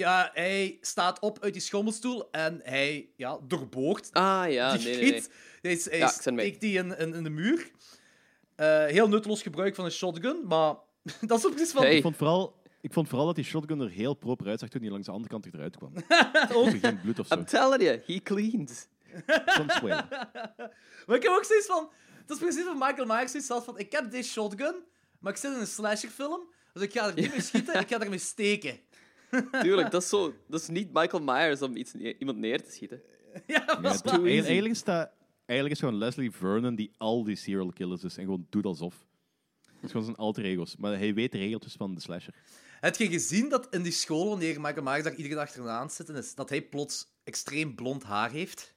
Ja, 0.00 0.30
hij 0.34 0.78
staat 0.80 1.18
op 1.18 1.38
uit 1.40 1.52
die 1.52 1.62
schommelstoel 1.62 2.30
en 2.30 2.60
hij 2.62 3.08
ja, 3.16 3.38
doorboort 3.42 4.12
Ah 4.12 4.52
ja, 4.52 4.76
die 4.76 4.84
nee, 4.84 5.10
nee. 5.10 5.22
Hij, 5.60 5.72
is- 5.72 5.84
hij 5.84 5.98
Ja, 5.98 6.08
steekt 6.08 6.60
die 6.60 6.78
in, 6.78 6.98
in, 6.98 7.14
in 7.14 7.22
de 7.22 7.30
muur. 7.30 7.70
Eh, 8.56 8.84
heel 8.84 9.08
nutteloos 9.08 9.42
gebruik 9.42 9.74
van 9.74 9.84
een 9.84 9.90
shotgun, 9.90 10.46
maar 10.46 10.74
dat 11.26 11.38
is 11.38 11.46
ook 11.46 11.54
precies 11.54 11.72
van... 11.72 11.84
ik, 11.84 12.02
vond 12.02 12.16
vooral, 12.16 12.62
ik 12.80 12.92
vond 12.92 13.08
vooral 13.08 13.26
dat 13.26 13.34
die 13.34 13.44
shotgun 13.44 13.80
er 13.80 13.90
heel 13.90 14.14
proper 14.14 14.46
uitzag 14.46 14.68
toen 14.68 14.80
hij 14.80 14.90
langs 14.90 15.06
de 15.06 15.12
andere 15.12 15.30
kant 15.30 15.46
eruit 15.46 15.76
kwam. 15.76 15.92
Ook. 16.56 16.66
Er 16.66 16.78
geen 16.78 17.00
bloed 17.00 17.18
of 17.18 17.26
zo. 17.26 17.34
I'm 17.34 17.44
telling 17.44 17.82
you, 17.82 18.00
he 18.06 18.20
cleans. 18.22 18.86
Soms 19.46 19.80
wel. 19.80 20.00
Maar 21.06 21.16
ik 21.16 21.22
heb 21.22 21.32
ook 21.32 21.44
zoiets 21.44 21.66
van... 21.66 21.90
Dat 22.26 22.36
is 22.36 22.42
precies 22.42 22.64
van 22.64 22.78
Michael 22.78 23.06
Myers 23.06 23.30
zoiets 23.30 23.48
had 23.48 23.64
van... 23.64 23.78
Ik 23.78 23.92
heb 23.92 24.10
deze 24.10 24.30
shotgun, 24.30 24.74
maar 25.18 25.32
ik 25.32 25.38
zit 25.38 25.52
in 25.52 25.60
een 25.60 25.66
slasherfilm, 25.66 26.40
dus 26.72 26.82
ik 26.82 26.92
ga 26.92 27.06
er 27.06 27.14
niet 27.14 27.30
mee 27.30 27.40
schieten, 27.40 27.80
ik 27.80 27.88
ga 27.88 28.00
ermee 28.00 28.18
steken. 28.18 28.80
Tuurlijk, 29.62 29.90
dat 29.90 30.02
is, 30.02 30.08
zo, 30.08 30.34
dat 30.48 30.60
is 30.60 30.68
niet 30.68 30.92
Michael 30.92 31.22
Myers 31.22 31.62
om 31.62 31.76
iets, 31.76 31.94
iemand 31.94 32.38
neer 32.38 32.62
te 32.64 32.70
schieten. 32.70 33.02
Ja, 33.46 33.64
Ja, 33.66 33.74
dat 33.74 33.94
is 33.94 34.00
eigenlijk- 34.02 34.66
is 34.74 34.84
dat, 34.84 35.10
eigenlijk 35.46 35.80
is 35.80 35.84
gewoon 35.84 35.98
Leslie 35.98 36.30
Vernon 36.30 36.74
die 36.74 36.92
al 36.96 37.24
die 37.24 37.36
serial 37.36 37.72
killers 37.72 38.04
is 38.04 38.16
en 38.16 38.24
gewoon 38.24 38.46
doet 38.50 38.64
alsof. 38.64 38.94
Het 39.64 39.84
is 39.84 39.90
gewoon 39.90 40.04
zijn 40.04 40.16
alter 40.16 40.44
ego's. 40.44 40.76
Maar 40.76 40.98
hij 40.98 41.14
weet 41.14 41.32
de 41.32 41.38
regeltjes 41.38 41.72
van 41.74 41.94
de 41.94 42.00
slasher. 42.00 42.34
Heb 42.80 42.96
je 42.96 43.08
gezien 43.08 43.48
dat 43.48 43.66
in 43.74 43.82
die 43.82 43.92
school, 43.92 44.28
wanneer 44.28 44.60
Michael 44.60 44.82
Myers 44.82 45.02
daar 45.02 45.14
iedereen 45.14 45.38
achteraan 45.38 45.90
zitten 45.90 46.14
is, 46.16 46.34
dat 46.34 46.48
hij 46.48 46.62
plots 46.62 47.06
extreem 47.24 47.74
blond 47.74 48.02
haar 48.02 48.30
heeft? 48.30 48.74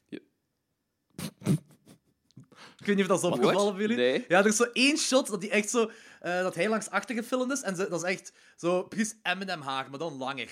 Ik 2.77 2.85
weet 2.89 2.95
niet 2.95 3.09
of 3.11 3.21
dat 3.21 3.31
is 3.31 3.37
opgevallen 3.39 3.71
voor 3.73 3.81
jullie. 3.81 3.95
Nee. 3.97 4.25
Ja, 4.27 4.39
er 4.39 4.45
is 4.45 4.55
zo 4.55 4.63
één 4.73 4.97
shot 4.97 5.27
dat, 5.27 5.41
die 5.41 5.49
echt 5.49 5.69
zo, 5.69 5.91
eh, 6.23 6.41
dat 6.41 6.55
hij 6.55 6.69
langs 6.69 6.89
achter 6.89 7.15
gefilmd 7.15 7.51
is. 7.51 7.61
En 7.61 7.75
ze, 7.75 7.89
dat 7.89 8.03
is 8.03 8.09
echt 8.09 8.33
zo 8.55 8.83
precies 8.83 9.15
Eminem 9.23 9.61
haar, 9.61 9.89
maar 9.89 9.99
dan 9.99 10.17
langer. 10.17 10.49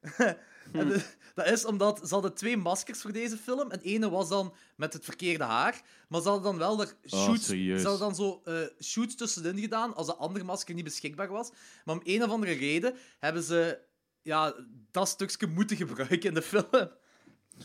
en 0.72 0.88
de- 0.88 1.04
dat 1.34 1.46
is 1.46 1.64
omdat 1.64 2.00
ze 2.08 2.14
hadden 2.14 2.34
twee 2.34 2.56
maskers 2.56 3.00
voor 3.00 3.12
deze 3.12 3.36
film. 3.36 3.70
En 3.70 3.80
ene 3.80 4.10
was 4.10 4.28
dan 4.28 4.54
met 4.76 4.92
het 4.92 5.04
verkeerde 5.04 5.44
haar. 5.44 5.80
Maar 6.08 6.20
ze 6.20 6.28
hadden 6.28 6.44
dan 6.50 6.58
wel 6.58 6.80
er 6.80 6.94
shoots, 7.06 7.46
serieus? 7.46 7.80
ze 7.80 7.88
hadden 7.88 8.06
dan 8.06 8.14
zo 8.16 8.40
eh, 8.44 8.60
shoots 8.84 9.14
tussenin 9.14 9.58
gedaan 9.58 9.94
als 9.94 10.06
de 10.06 10.14
andere 10.14 10.44
masker 10.44 10.74
niet 10.74 10.84
beschikbaar 10.84 11.28
was. 11.28 11.50
Maar 11.84 11.94
om 11.94 12.00
een 12.04 12.22
of 12.22 12.30
andere 12.30 12.52
reden 12.52 12.94
hebben 13.18 13.42
ze 13.42 13.78
ja, 14.22 14.54
dat 14.90 15.08
stukje 15.08 15.46
moeten 15.46 15.76
gebruiken 15.76 16.20
in 16.28 16.34
de 16.34 16.42
film. 16.42 16.66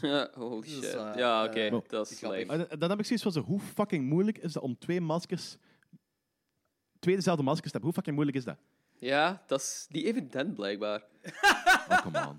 Ja, 0.01 0.29
holy 0.34 0.61
Dus, 0.61 0.71
shit. 0.73 0.93
eh, 0.93 1.11
ja, 1.15 1.45
oké. 1.45 1.81
dat 1.88 2.11
is. 2.11 2.21
En 2.21 2.67
dan 2.79 2.89
heb 2.89 2.99
ik 2.99 3.05
zoiets 3.05 3.23
van 3.23 3.31
zo, 3.31 3.41
hoe 3.41 3.59
fucking 3.59 4.05
moeilijk 4.09 4.38
is 4.38 4.53
dat 4.53 4.63
om 4.63 4.77
twee 4.77 5.01
maskers, 5.01 5.57
twee 7.07 7.15
dezelfde 7.19 7.43
maskers 7.43 7.71
hebben? 7.71 7.89
Hoe 7.89 7.93
fucking 7.93 8.15
moeilijk 8.15 8.38
is 8.38 8.45
dat? 8.45 8.57
Ja, 8.99 9.43
dat 9.47 9.59
is 9.61 9.85
niet 9.89 10.05
evident, 10.05 10.53
blijkbaar. 10.55 11.03
Oh, 11.89 12.01
come 12.01 12.27
on. 12.27 12.35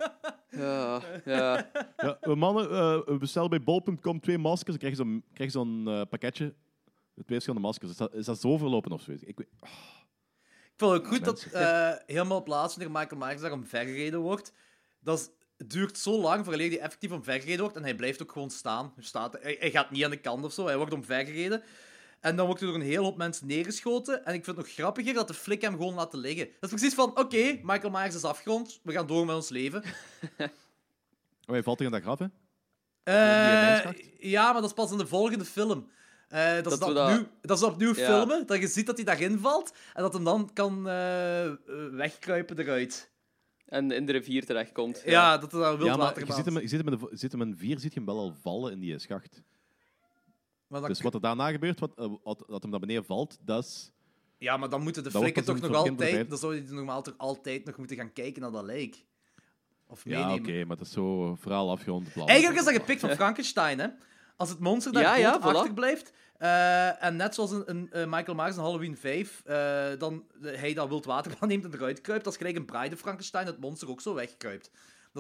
Ja, 0.61 1.01
ja. 1.25 1.71
Ja, 1.97 2.19
eh, 2.21 2.35
mannen, 2.35 2.71
eh, 2.71 3.01
we 3.07 3.17
bestellen 3.19 3.51
bij 3.51 3.63
bol.com 3.63 4.21
twee 4.21 4.39
maskers, 4.39 4.69
dan 4.69 4.79
krijg 4.79 4.97
je 4.97 5.03
zo'n 5.03 5.25
krijg 5.33 5.53
je 5.53 5.59
zo'n 5.59 5.85
eh, 5.89 6.01
pakketje. 6.11 6.55
Twee 7.15 7.25
verschillende 7.27 7.67
maskers. 7.67 7.91
Is 7.91 7.97
dat, 7.97 8.15
is 8.15 8.25
dat 8.25 8.41
zo 8.41 8.57
verlopen 8.59 8.93
of 8.93 9.03
zoiets? 9.03 9.23
Ik 9.23 9.39
weet, 9.39 9.49
Ik 9.63 9.69
vond 10.77 10.93
het 10.93 11.01
ook 11.01 11.07
goed 11.07 11.25
dat 11.25 11.43
eh, 11.43 11.93
helemaal 12.07 12.39
op 12.39 12.47
laatst, 12.47 12.77
wanneer 12.77 12.99
Michael 13.01 13.21
Myers 13.21 13.41
daar 13.41 13.53
omvergereden 13.53 14.21
wordt, 14.21 14.53
dat 15.01 15.19
is- 15.19 15.31
het 15.57 15.71
duurt 15.71 15.99
zo 15.99 16.21
lang 16.21 16.45
voordat 16.45 16.67
hij 16.67 16.79
effectief 16.81 17.11
omvergereden 17.13 17.61
wordt 17.61 17.77
en 17.77 17.83
hij 17.83 17.95
blijft 17.95 18.23
ook 18.23 18.33
gewoon 18.33 18.51
staan. 18.51 18.93
Hij, 18.95 19.05
staat, 19.05 19.39
hij, 19.43 19.57
hij 19.61 19.71
gaat 19.71 19.91
niet 19.91 20.05
aan 20.05 20.11
de 20.11 20.17
kant 20.21 20.45
of 20.45 20.53
zo, 20.53 20.67
hij 20.67 20.77
wordt 20.77 20.93
omvergereden. 20.93 21.63
En 22.21 22.37
dan 22.37 22.47
wordt 22.47 22.61
hij 22.61 22.71
door 22.71 22.81
een 22.81 22.87
hele 22.87 23.03
hoop 23.03 23.17
mensen 23.17 23.47
neergeschoten. 23.47 24.25
En 24.25 24.35
ik 24.35 24.45
vind 24.45 24.57
het 24.57 24.67
nog 24.67 24.75
grappiger 24.75 25.15
dat 25.15 25.29
de 25.29 25.35
flik 25.35 25.61
hem 25.61 25.73
gewoon 25.73 25.95
laten 25.95 26.19
liggen. 26.19 26.45
Dat 26.61 26.71
is 26.73 26.79
precies 26.79 26.95
van, 26.95 27.19
oké, 27.19 27.59
Michael 27.63 27.91
Myers 27.91 28.15
is 28.15 28.25
afgerond, 28.25 28.81
we 28.83 28.93
gaan 28.93 29.07
door 29.07 29.27
met 29.27 29.35
ons 29.35 29.49
leven. 29.49 29.83
oh, 31.47 31.47
hij 31.47 31.63
valt 31.63 31.79
tegen 31.79 31.93
dat 31.93 32.03
graf, 32.03 32.19
hè? 32.19 32.27
Eh, 33.03 33.93
ja, 34.19 34.45
maar 34.45 34.61
dat 34.61 34.71
is 34.71 34.77
pas 34.77 34.91
in 34.91 34.99
de 34.99 35.07
volgende 35.07 35.45
film. 35.45 35.89
Eh, 36.29 36.55
dat, 36.63 36.73
is 36.73 36.79
Dat 36.79 36.89
opnieuw, 36.89 37.27
dat 37.41 37.57
is 37.59 37.63
opnieuw 37.63 37.95
Ja. 37.95 38.05
filmen, 38.05 38.47
dat 38.47 38.61
je 38.61 38.67
ziet 38.67 38.87
dat 38.87 38.97
hij 38.97 39.05
daarin 39.05 39.39
valt 39.39 39.75
en 39.95 40.03
dat 40.03 40.13
hem 40.13 40.25
dan 40.25 40.51
kan 40.53 40.89
eh, 40.89 41.51
wegkruipen 41.91 42.59
eruit. 42.59 43.11
En 43.67 43.91
in 43.91 44.07
de 44.07 44.13
rivier 44.13 44.47
terechtkomt. 44.47 45.03
Ja, 45.05 45.39
dat 45.39 45.53
er 45.53 45.59
dan 45.59 45.73
Ja, 45.73 45.77
wild 45.79 45.89
maar 45.89 45.99
water 45.99 46.27
je 46.27 46.33
ziet 46.33 46.45
hem, 46.45 46.59
je 46.59 46.69
ziet 46.69 46.85
hem, 46.85 46.93
in 46.93 46.99
de, 46.99 47.09
zit 47.17 47.33
hem 47.33 47.43
in 47.43 47.57
vier, 47.57 47.79
ziet 47.79 47.93
je 47.93 47.99
hem 47.99 48.09
wel 48.09 48.19
al 48.19 48.35
vallen 48.43 48.73
in 48.73 48.79
die 48.79 48.99
schacht. 48.99 49.43
Maar 50.69 50.87
Dus 50.87 51.01
wat 51.01 51.15
er 51.15 51.21
daarna 51.21 51.51
gebeurt, 51.51 51.81
wat, 51.81 51.95
eh, 51.95 52.13
wat, 52.23 52.45
dat 52.47 52.63
hem 52.63 52.71
naar 52.71 52.81
beneden 52.81 53.05
valt, 53.05 53.39
dat 53.41 53.65
is... 53.65 53.93
Ja, 54.39 54.57
maar 54.57 54.69
dan 54.69 54.83
moeten 54.83 55.03
de 55.03 55.11
Dat 55.11 55.21
wordt 55.21 55.33
flikken 55.33 55.55
pas 55.55 55.61
toch 55.63 55.71
nog 55.71 55.89
altijd... 55.89 56.29
Dan 56.29 56.39
zou 56.39 56.55
je 56.55 56.63
normaal 56.63 57.03
toch 57.03 57.15
altijd 57.17 57.65
nog 57.65 57.77
moeten 57.77 57.97
gaan 57.97 58.13
kijken 58.13 58.43
naar 58.43 58.51
dat 58.51 58.65
lijk. 58.65 59.05
Of 59.87 60.05
Ja, 60.05 60.33
oké, 60.33 60.41
meenemen. 60.41 60.67
maar 60.67 60.77
dat 60.77 60.87
is 60.87 60.93
zo 60.93 61.35
verhaal 61.35 61.71
afgerond. 61.71 62.07
Eigenlijk 62.17 62.59
is 62.59 62.65
dat 62.65 62.75
gepikt 62.75 63.01
van 63.01 63.11
Frankenstein, 63.11 63.79
hè. 63.79 63.89
Als 64.37 64.49
het 64.49 64.59
monster 64.59 64.93
daar 64.93 65.03
Ja, 65.03 65.17
ja, 65.17 65.41
voilà. 65.41 65.43
achterblijft... 65.43 66.13
eh, 66.39 67.05
en 67.05 67.17
net 67.17 67.35
zoals 67.35 67.51
een, 67.51 67.63
een 67.67 67.93
eh, 67.93 68.07
Michael 68.07 68.37
Myers 68.37 68.57
in 68.57 68.63
Halloween 68.63 68.97
5, 68.97 69.43
eh, 69.45 69.87
dan 69.99 70.25
hij 70.43 70.75
dat 70.75 70.89
wild 70.89 71.05
water 71.05 71.33
aanneemt 71.41 71.65
en 71.65 71.75
eruit 71.75 72.01
kruipt, 72.01 72.27
is 72.27 72.37
gelijk 72.37 72.57
een 72.57 72.65
Bride 72.65 72.97
Frankenstein 72.97 73.47
het 73.47 73.61
monster 73.61 73.89
ook 73.89 74.01
zo 74.01 74.15
wegkruipt. 74.15 74.71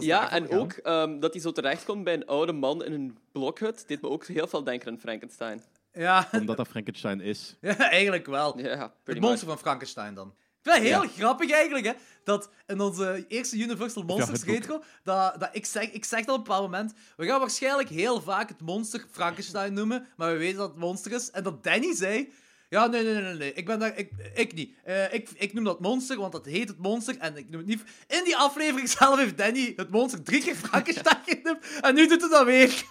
Dat 0.01 0.09
is 0.09 0.15
Ja, 0.15 0.31
en 0.31 0.51
ook 0.51 0.73
ehm, 0.73 1.21
dat 1.21 1.33
hij 1.33 1.43
zo 1.43 1.53
terechtkomt 1.53 2.05
bij 2.05 2.15
een 2.15 2.27
oude 2.27 2.53
man 2.53 2.85
in 2.85 2.93
een 2.93 3.19
blokhut, 3.33 3.85
deed 3.89 4.01
me 4.03 4.09
ook 4.09 4.27
heel 4.27 4.47
veel 4.47 4.65
denken 4.65 4.89
aan 4.93 4.99
Frankenstein. 4.99 5.63
Ja, 5.93 6.29
Omdat 6.33 6.57
dat 6.57 6.69
Frankenstein 6.69 7.21
is. 7.21 7.57
ja, 7.61 7.91
eigenlijk 7.91 8.27
wel. 8.27 8.59
Ja, 8.59 8.93
Het 9.05 9.21
monster 9.21 9.49
van 9.49 9.59
Frankenstein 9.59 10.15
dan. 10.15 10.29
Ik 10.29 10.75
vind 10.75 10.77
het 10.77 10.85
heel 10.95 11.03
Ja. 11.03 11.09
grappig 11.09 11.51
eigenlijk, 11.51 11.87
hè, 11.87 11.93
dat 12.25 12.51
in 12.67 12.81
onze 12.81 13.25
eerste 13.29 13.57
Universal 13.57 14.03
Monsters 14.03 14.41
ook. 14.41 14.47
retro, 14.49 14.83
dat, 15.03 15.41
dat 15.41 15.49
ik, 15.53 15.67
zeg, 15.67 15.91
ik 15.91 16.05
zeg 16.05 16.19
dat 16.25 16.29
op 16.29 16.37
een 16.37 16.43
bepaald 16.43 16.63
moment, 16.71 16.93
we 17.17 17.27
gaan 17.27 17.41
waarschijnlijk 17.41 17.89
heel 17.89 18.21
vaak 18.21 18.49
het 18.49 18.61
monster 18.61 19.05
Frankenstein 19.11 19.73
noemen, 19.73 20.07
maar 20.17 20.33
we 20.33 20.39
weten 20.39 20.59
dat 20.59 20.69
het 20.69 20.79
monster 20.79 21.13
is. 21.13 21.31
En 21.31 21.43
dat 21.43 21.65
Danny 21.65 21.95
zei, 21.95 22.33
ja, 22.69 22.87
nee, 22.87 23.05
nee, 23.05 23.23
nee, 23.23 23.35
nee, 23.35 23.53
ik 23.53 23.67
ben 23.67 23.79
daar, 23.79 23.97
ik, 23.97 24.11
ik 24.35 24.55
niet. 24.55 24.73
Eh, 24.85 25.13
ik, 25.13 25.31
ik 25.35 25.53
noem 25.53 25.65
dat 25.65 25.81
monster, 25.81 26.17
want 26.17 26.33
dat 26.33 26.45
heet 26.45 26.69
het 26.69 26.79
monster, 26.79 27.19
en 27.19 27.37
ik 27.37 27.49
noem 27.51 27.59
het 27.59 27.69
niet... 27.69 27.83
In 28.07 28.25
die 28.25 28.37
aflevering 28.37 28.89
zelf 28.89 29.19
heeft 29.19 29.39
Danny 29.39 29.73
het 29.77 29.91
monster 29.91 30.23
drie 30.23 30.43
keer 30.43 30.55
Frankenstein 30.55 31.23
genoemd, 31.27 31.81
en 31.81 31.95
nu 31.95 32.07
doet 32.07 32.21
hij 32.21 32.31
dat 32.31 32.45
weer. 32.45 32.85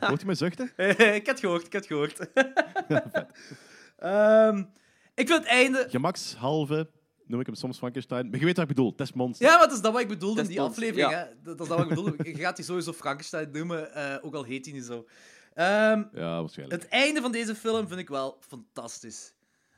Hoort 0.00 0.20
je 0.20 0.26
mij 0.26 0.34
zuchten? 0.34 0.72
ik 1.16 1.26
had 1.26 1.26
het 1.26 1.40
gehoord, 1.40 1.66
ik 1.66 1.72
had 1.72 1.82
het 1.82 1.86
gehoord. 1.86 2.18
Ehm, 3.96 4.58
ik 5.14 5.28
vind 5.28 5.38
het 5.38 5.44
einde... 5.44 5.86
Gemakshalve 5.90 6.90
noem 7.26 7.40
ik 7.40 7.46
hem 7.46 7.54
soms 7.54 7.78
Frankenstein. 7.78 8.30
Maar 8.30 8.38
je 8.38 8.44
weet 8.44 8.56
wat 8.56 8.68
ik 8.68 8.74
bedoel, 8.74 8.90
het 8.90 9.00
is 9.00 9.12
monster. 9.12 9.46
Ja, 9.46 9.52
maar 9.58 9.66
dat 9.66 9.76
is 9.76 9.82
dat 9.82 9.92
wat 9.92 10.00
ik 10.00 10.08
bedoelde 10.08 10.40
in 10.40 10.46
die 10.46 10.56
Testmonster, 10.56 10.84
aflevering. 10.88 11.12
ja. 11.20 11.28
Hè? 11.28 11.42
Dat, 11.42 11.58
dat 11.58 11.60
is 11.60 11.68
dat 11.68 11.78
wat 11.78 11.80
ik 11.80 11.88
bedoelde. 11.88 12.16
Je 12.30 12.34
gaat 12.38 12.56
die 12.56 12.64
sowieso 12.64 12.92
Frankenstein 12.92 13.50
noemen, 13.52 13.94
eh, 13.94 14.24
ook 14.24 14.34
al 14.34 14.42
heet 14.44 14.64
hij 14.64 14.74
niet 14.74 14.84
zo. 14.84 15.06
Ehm, 15.54 16.02
Ja, 16.12 16.40
waarschijnlijk. 16.40 16.82
het 16.82 16.90
einde 16.90 17.20
van 17.20 17.32
deze 17.32 17.54
film 17.54 17.88
vind 17.88 18.00
ik 18.00 18.08
wel 18.08 18.36
fantastisch. 18.40 19.34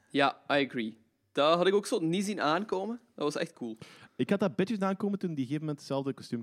Ja, 0.08 0.30
I 0.50 0.66
agree. 0.66 0.98
Dat 1.32 1.56
had 1.56 1.66
ik 1.66 1.74
ook 1.74 1.86
zo 1.86 1.98
niet 1.98 2.24
zien 2.24 2.40
aankomen. 2.40 3.00
Dat 3.14 3.24
was 3.24 3.36
echt 3.42 3.52
cool. 3.52 3.78
Ik 4.16 4.30
had 4.30 4.40
dat 4.40 4.56
beetje 4.56 4.80
aankomen 4.80 5.18
toen 5.18 5.34
die 5.34 5.36
op 5.36 5.38
een 5.38 5.44
gegeven 5.46 5.60
moment 5.60 5.78
hetzelfde 5.78 6.12
kostuum 6.12 6.40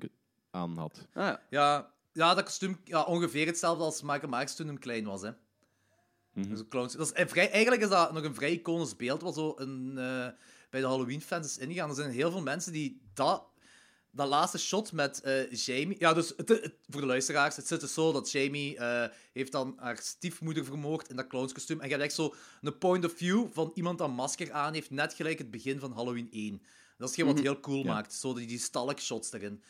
aan 0.51 0.77
had. 0.77 1.07
Ah, 1.13 1.23
ja. 1.23 1.41
Ja, 1.49 1.91
ja 2.13 2.33
dat 2.33 2.43
kostuum 2.43 2.77
ja, 2.83 3.03
ongeveer 3.03 3.45
hetzelfde 3.45 3.83
als 3.83 4.01
Michael 4.01 4.29
Myers 4.29 4.55
toen 4.55 4.67
hem 4.67 4.79
klein 4.79 5.05
was. 5.05 5.21
Hè. 5.21 5.31
Dus 6.33 6.59
een 6.59 6.67
clowns- 6.67 6.95
dat 6.95 7.11
is, 7.17 7.29
vrij, 7.31 7.51
eigenlijk 7.51 7.81
is 7.81 7.89
dat 7.89 8.13
nog 8.13 8.23
een 8.23 8.35
vrij 8.35 8.51
iconisch 8.51 8.95
beeld 8.95 9.21
wat 9.21 9.33
zo 9.33 9.53
een, 9.57 9.97
eh, 9.97 10.27
bij 10.71 10.79
de 10.81 10.87
Halloween-fans 10.87 11.45
is 11.47 11.57
ingegaan. 11.57 11.89
Er 11.89 11.95
zijn 11.95 12.11
heel 12.11 12.31
veel 12.31 12.41
mensen 12.41 12.71
die 12.71 13.01
dat, 13.13 13.43
dat 14.11 14.27
laatste 14.27 14.57
shot 14.57 14.91
met 14.91 15.21
eh, 15.21 15.51
Jamie... 15.51 15.95
Ja, 15.99 16.13
dus 16.13 16.33
het, 16.37 16.49
het- 16.49 16.73
voor 16.87 17.01
de 17.01 17.07
luisteraars, 17.07 17.55
het 17.55 17.67
zit 17.67 17.79
dus 17.79 17.93
zo 17.93 18.11
dat 18.11 18.31
Jamie 18.31 18.77
eh, 18.77 19.09
heeft 19.33 19.51
dan 19.51 19.73
haar 19.77 19.97
stiefmoeder 20.01 20.65
vermoord 20.65 21.09
in 21.09 21.15
dat 21.15 21.27
clownskostuum. 21.27 21.79
En 21.79 21.85
je 21.85 21.91
hebt 21.91 22.05
echt 22.05 22.15
zo 22.15 22.33
een 22.61 22.77
point 22.77 23.05
of 23.05 23.13
view 23.13 23.47
van 23.51 23.71
iemand 23.75 23.97
dat 23.97 24.07
een 24.09 24.13
masker 24.15 24.51
aan 24.51 24.73
heeft, 24.73 24.89
net 24.91 25.13
gelijk 25.13 25.37
het 25.37 25.51
begin 25.51 25.79
van 25.79 25.91
Halloween 25.93 26.29
1. 26.31 26.51
Dat 26.97 27.09
is 27.09 27.15
hetgeen 27.15 27.35
wat 27.35 27.43
heel 27.43 27.59
cool 27.59 27.83
Ja. 27.83 27.93
maakt, 27.93 28.13
zo 28.13 28.33
die, 28.33 28.47
die 28.47 28.59
stalk-shots 28.59 29.31
erin. 29.33 29.63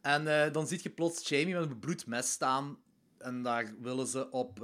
En 0.00 0.44
eh, 0.44 0.52
dan 0.52 0.66
zie 0.66 0.80
je 0.82 0.90
plots 0.90 1.28
Jamie 1.28 1.54
met 1.54 1.62
een 1.62 1.68
bebloed 1.68 2.06
mes 2.06 2.30
staan. 2.30 2.78
En 3.18 3.42
daar 3.42 3.74
willen 3.80 4.06
ze 4.06 4.30
op... 4.30 4.60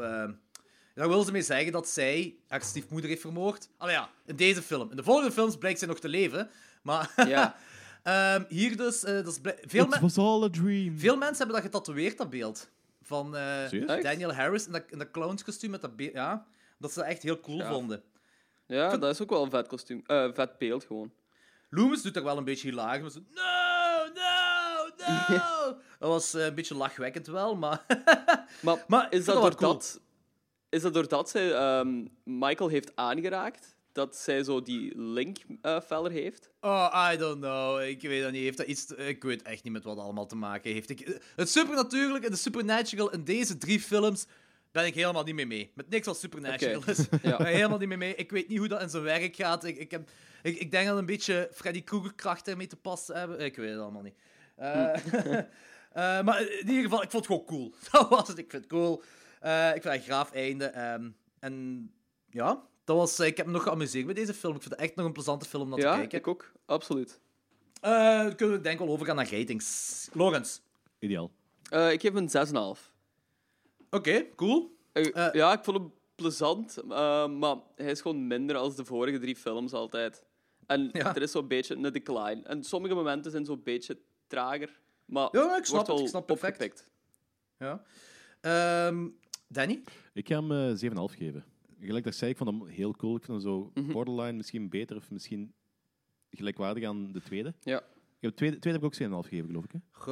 daar 0.98 1.08
willen 1.08 1.24
ze 1.24 1.32
mee 1.32 1.42
zeggen 1.42 1.72
dat 1.72 1.88
zij 1.88 2.36
haar 2.48 2.62
stiefmoeder 2.62 3.08
heeft 3.10 3.20
vermoord. 3.20 3.68
Allee 3.76 3.94
ja, 3.94 4.10
in 4.26 4.36
deze 4.36 4.62
film. 4.62 4.90
In 4.90 4.96
de 4.96 5.02
volgende 5.02 5.32
films 5.32 5.56
blijkt 5.56 5.78
zij 5.78 5.88
nog 5.88 5.98
te 5.98 6.08
leven. 6.08 6.50
Maar 6.82 7.12
Ja. 7.28 7.56
ehm, 8.02 8.44
hier 8.48 8.76
dus... 8.76 9.04
eh, 9.04 9.14
dat 9.14 9.26
is 9.26 9.40
bl- 9.40 9.48
veel, 9.66 9.84
It 9.84 9.98
was 10.00 10.18
all 10.18 10.42
a 10.44 10.48
dream. 10.50 10.98
veel 10.98 11.16
mensen 11.16 11.36
hebben 11.36 11.54
dat 11.54 11.64
getatoeëerd, 11.64 12.16
dat 12.18 12.30
beeld. 12.30 12.70
Van 13.02 13.36
eh? 13.36 14.02
Daniel 14.02 14.32
Harris 14.34 14.66
in 14.66 14.72
dat, 14.72 14.82
in 14.90 14.98
dat 14.98 15.10
clownskostuum 15.10 15.70
met 15.70 15.80
dat 15.80 15.96
beeld. 15.96 16.12
Ja, 16.12 16.46
dat 16.78 16.92
ze 16.92 16.98
dat 16.98 17.08
echt 17.08 17.22
heel 17.22 17.40
cool 17.40 17.58
Ja. 17.58 17.68
vonden. 17.72 18.02
ja, 18.66 18.96
dat 18.96 19.10
is 19.14 19.22
ook 19.22 19.30
wel 19.30 19.42
een 19.44 19.50
vet 19.50 19.66
kostuum. 19.66 20.02
Eh, 20.06 20.28
vet 20.34 20.58
beeld 20.58 20.84
gewoon. 20.84 21.12
Loomis 21.70 22.02
doet 22.02 22.16
er 22.16 22.24
wel 22.24 22.36
een 22.36 22.44
beetje 22.44 22.68
hilarisch. 22.68 23.02
met 23.02 23.12
zo, 23.12 23.20
No, 23.34 24.04
no, 24.14 25.36
no! 25.36 25.76
Dat 25.98 26.08
was 26.08 26.32
een 26.32 26.54
beetje 26.54 26.74
lachwekkend 26.74 27.26
wel, 27.26 27.56
maar... 27.56 27.84
Maar, 28.60 28.84
Maar 28.88 29.12
is, 29.12 29.24
dat 29.24 29.42
dat 29.42 29.54
cool. 29.54 29.70
doordat, 29.70 30.00
is 30.68 30.82
dat 30.82 30.94
doordat 30.94 31.30
zij 31.30 31.52
ehm, 31.52 32.04
Michael 32.24 32.68
heeft 32.68 32.96
aangeraakt, 32.96 33.76
dat 33.92 34.16
zij 34.16 34.42
zo 34.42 34.62
die 34.62 34.98
link 34.98 35.36
eh, 35.62 35.80
feller 35.80 36.10
heeft? 36.10 36.50
Oh, 36.60 37.10
I 37.12 37.16
don't 37.16 37.40
know. 37.40 37.80
Ik 37.80 38.02
weet 38.02 38.22
dat 38.22 38.32
niet. 38.32 38.42
Heeft 38.42 38.56
dat 38.56 38.66
iets... 38.66 38.86
Ik 38.86 39.22
weet 39.22 39.42
echt 39.42 39.64
niet 39.64 39.72
met 39.72 39.84
wat 39.84 39.98
allemaal 39.98 40.26
te 40.26 40.36
maken 40.36 40.72
heeft. 40.72 40.90
Ik... 40.90 41.20
Het 41.36 41.50
supernatuurlijke 41.50 42.26
en 42.26 42.32
de 42.32 42.38
supernatural 42.38 43.10
in 43.10 43.24
deze 43.24 43.58
drie 43.58 43.80
films 43.80 44.26
ben 44.72 44.86
ik 44.86 44.94
helemaal 44.94 45.24
niet 45.24 45.34
mee 45.34 45.46
mee. 45.46 45.70
Met 45.74 45.88
niks 45.88 46.06
wat 46.06 46.18
supernatural 46.18 46.82
is. 46.86 46.98
Ja. 47.22 47.36
ben 47.36 47.46
helemaal 47.46 47.78
niet 47.78 47.88
mee 47.88 47.96
mee. 47.96 48.14
Ik 48.14 48.30
weet 48.30 48.48
niet 48.48 48.58
hoe 48.58 48.68
dat 48.68 48.82
in 48.82 48.88
zijn 48.88 49.02
werk 49.02 49.36
gaat. 49.36 49.64
Ik, 49.64 49.76
ik, 49.76 49.90
heb... 49.90 50.10
ik, 50.42 50.58
ik 50.58 50.70
denk 50.70 50.88
dat 50.88 50.98
een 50.98 51.06
beetje 51.06 51.48
Freddy 51.52 51.82
Krueger 51.82 52.14
krachten 52.14 52.52
ermee 52.52 52.66
te 52.66 52.76
passen 52.76 53.16
hebben. 53.16 53.40
Ik 53.40 53.56
weet 53.56 53.70
het 53.70 53.80
allemaal 53.80 54.02
niet. 54.02 54.16
Eh, 54.56 54.94
eh, 55.92 56.24
maar 56.24 56.42
in 56.42 56.68
ieder 56.68 56.82
geval, 56.82 57.02
ik 57.02 57.10
vond 57.10 57.26
het 57.26 57.26
gewoon 57.26 57.46
cool. 57.46 57.74
Dat 57.92 58.08
was 58.08 58.28
het. 58.28 58.38
Ik 58.38 58.50
vind 58.50 58.62
het 58.62 58.72
cool. 58.72 59.02
Eh, 59.40 59.66
ik 59.74 59.82
vind 59.82 59.84
het 59.84 59.94
een 59.94 60.00
graaf 60.08 60.32
einde. 60.32 60.64
Ehm, 60.64 61.10
en 61.38 61.90
ja, 62.30 62.62
dat 62.84 62.96
was, 62.96 63.20
ik 63.20 63.36
heb 63.36 63.46
me 63.46 63.52
nog 63.52 63.62
geamuseerd 63.62 64.06
met 64.06 64.16
deze 64.16 64.34
film. 64.34 64.54
Ik 64.54 64.60
vind 64.62 64.74
het 64.74 64.82
echt 64.82 64.94
nog 64.94 65.06
een 65.06 65.12
plezante 65.12 65.48
film 65.48 65.62
om 65.62 65.68
naar 65.68 65.78
ja, 65.78 65.92
te 65.92 65.98
kijken. 65.98 66.18
ik 66.18 66.26
ook. 66.28 66.52
Absoluut. 66.66 67.20
Eh, 67.80 68.22
dan 68.22 68.34
kunnen 68.34 68.56
we 68.56 68.62
denk 68.62 68.80
ik 68.80 68.84
wel 68.86 68.94
overgaan 68.94 69.16
naar 69.16 69.30
ratings. 69.30 70.08
Lorenz. 70.12 70.58
Ideaal. 70.98 71.30
Eh, 71.70 71.92
ik 71.92 72.00
geef 72.00 72.12
hem 72.12 72.22
een 72.22 72.28
6,5. 72.76 72.92
Oké, 73.90 74.26
cool. 74.36 74.76
Eh, 74.92 75.26
Eh, 75.26 75.32
ja, 75.34 75.52
ik 75.52 75.64
vond 75.64 75.76
hem 75.76 75.92
plezant, 76.14 76.76
eh, 76.88 77.26
maar 77.28 77.56
hij 77.76 77.90
is 77.90 78.00
gewoon 78.00 78.26
minder 78.26 78.56
als 78.56 78.76
de 78.76 78.84
vorige 78.84 79.18
drie 79.18 79.36
films 79.36 79.72
altijd. 79.72 80.24
En 80.66 80.88
Ja. 80.92 81.14
er 81.14 81.22
is 81.22 81.30
zo'n 81.30 81.48
beetje 81.48 81.74
een 81.74 81.82
decline. 81.92 82.40
En 82.44 82.64
sommige 82.64 82.94
momenten 82.94 83.30
zijn 83.30 83.44
zo'n 83.44 83.62
beetje 83.62 83.98
trager. 84.26 84.80
Maar 85.04 85.28
Ja, 85.32 85.42
ik 85.42 85.48
wordt 85.48 85.66
snap 85.66 85.86
het. 85.86 86.00
Ik 86.00 86.08
snap 86.08 86.26
perfect. 86.26 86.52
opgepikt. 86.60 86.90
Ja. 87.58 87.82
Ehm, 88.40 89.08
Danny? 89.48 89.82
Ik 90.12 90.28
ga 90.28 90.42
hem 90.44 90.52
eh 90.52 90.90
7,5 91.12 91.16
geven. 91.18 91.44
Gelijk 91.80 92.04
dat 92.04 92.14
zei, 92.14 92.30
ik 92.30 92.36
vond 92.36 92.50
hem 92.50 92.66
heel 92.66 92.92
cool. 92.96 93.16
Ik 93.16 93.24
vond 93.24 93.42
hem 93.42 93.52
zo 93.52 93.70
Mhm. 93.74 93.92
borderline 93.92 94.32
misschien 94.32 94.68
beter 94.68 94.96
of 94.96 95.10
misschien 95.10 95.52
gelijkwaardig 96.30 96.84
aan 96.84 97.12
de 97.12 97.20
tweede. 97.20 97.54
Ja. 97.62 97.78
Ik 97.78 98.24
heb 98.24 98.30
de 98.30 98.36
tweede, 98.36 98.58
tweede 98.58 98.78
heb 98.80 98.92
ik 98.92 98.94
ook 98.94 99.08
7,5 99.22 99.28
gegeven, 99.28 99.46
geloof 99.50 99.64
ik. 99.64 99.72
Hè? 99.72 99.78
Ge- 99.90 100.10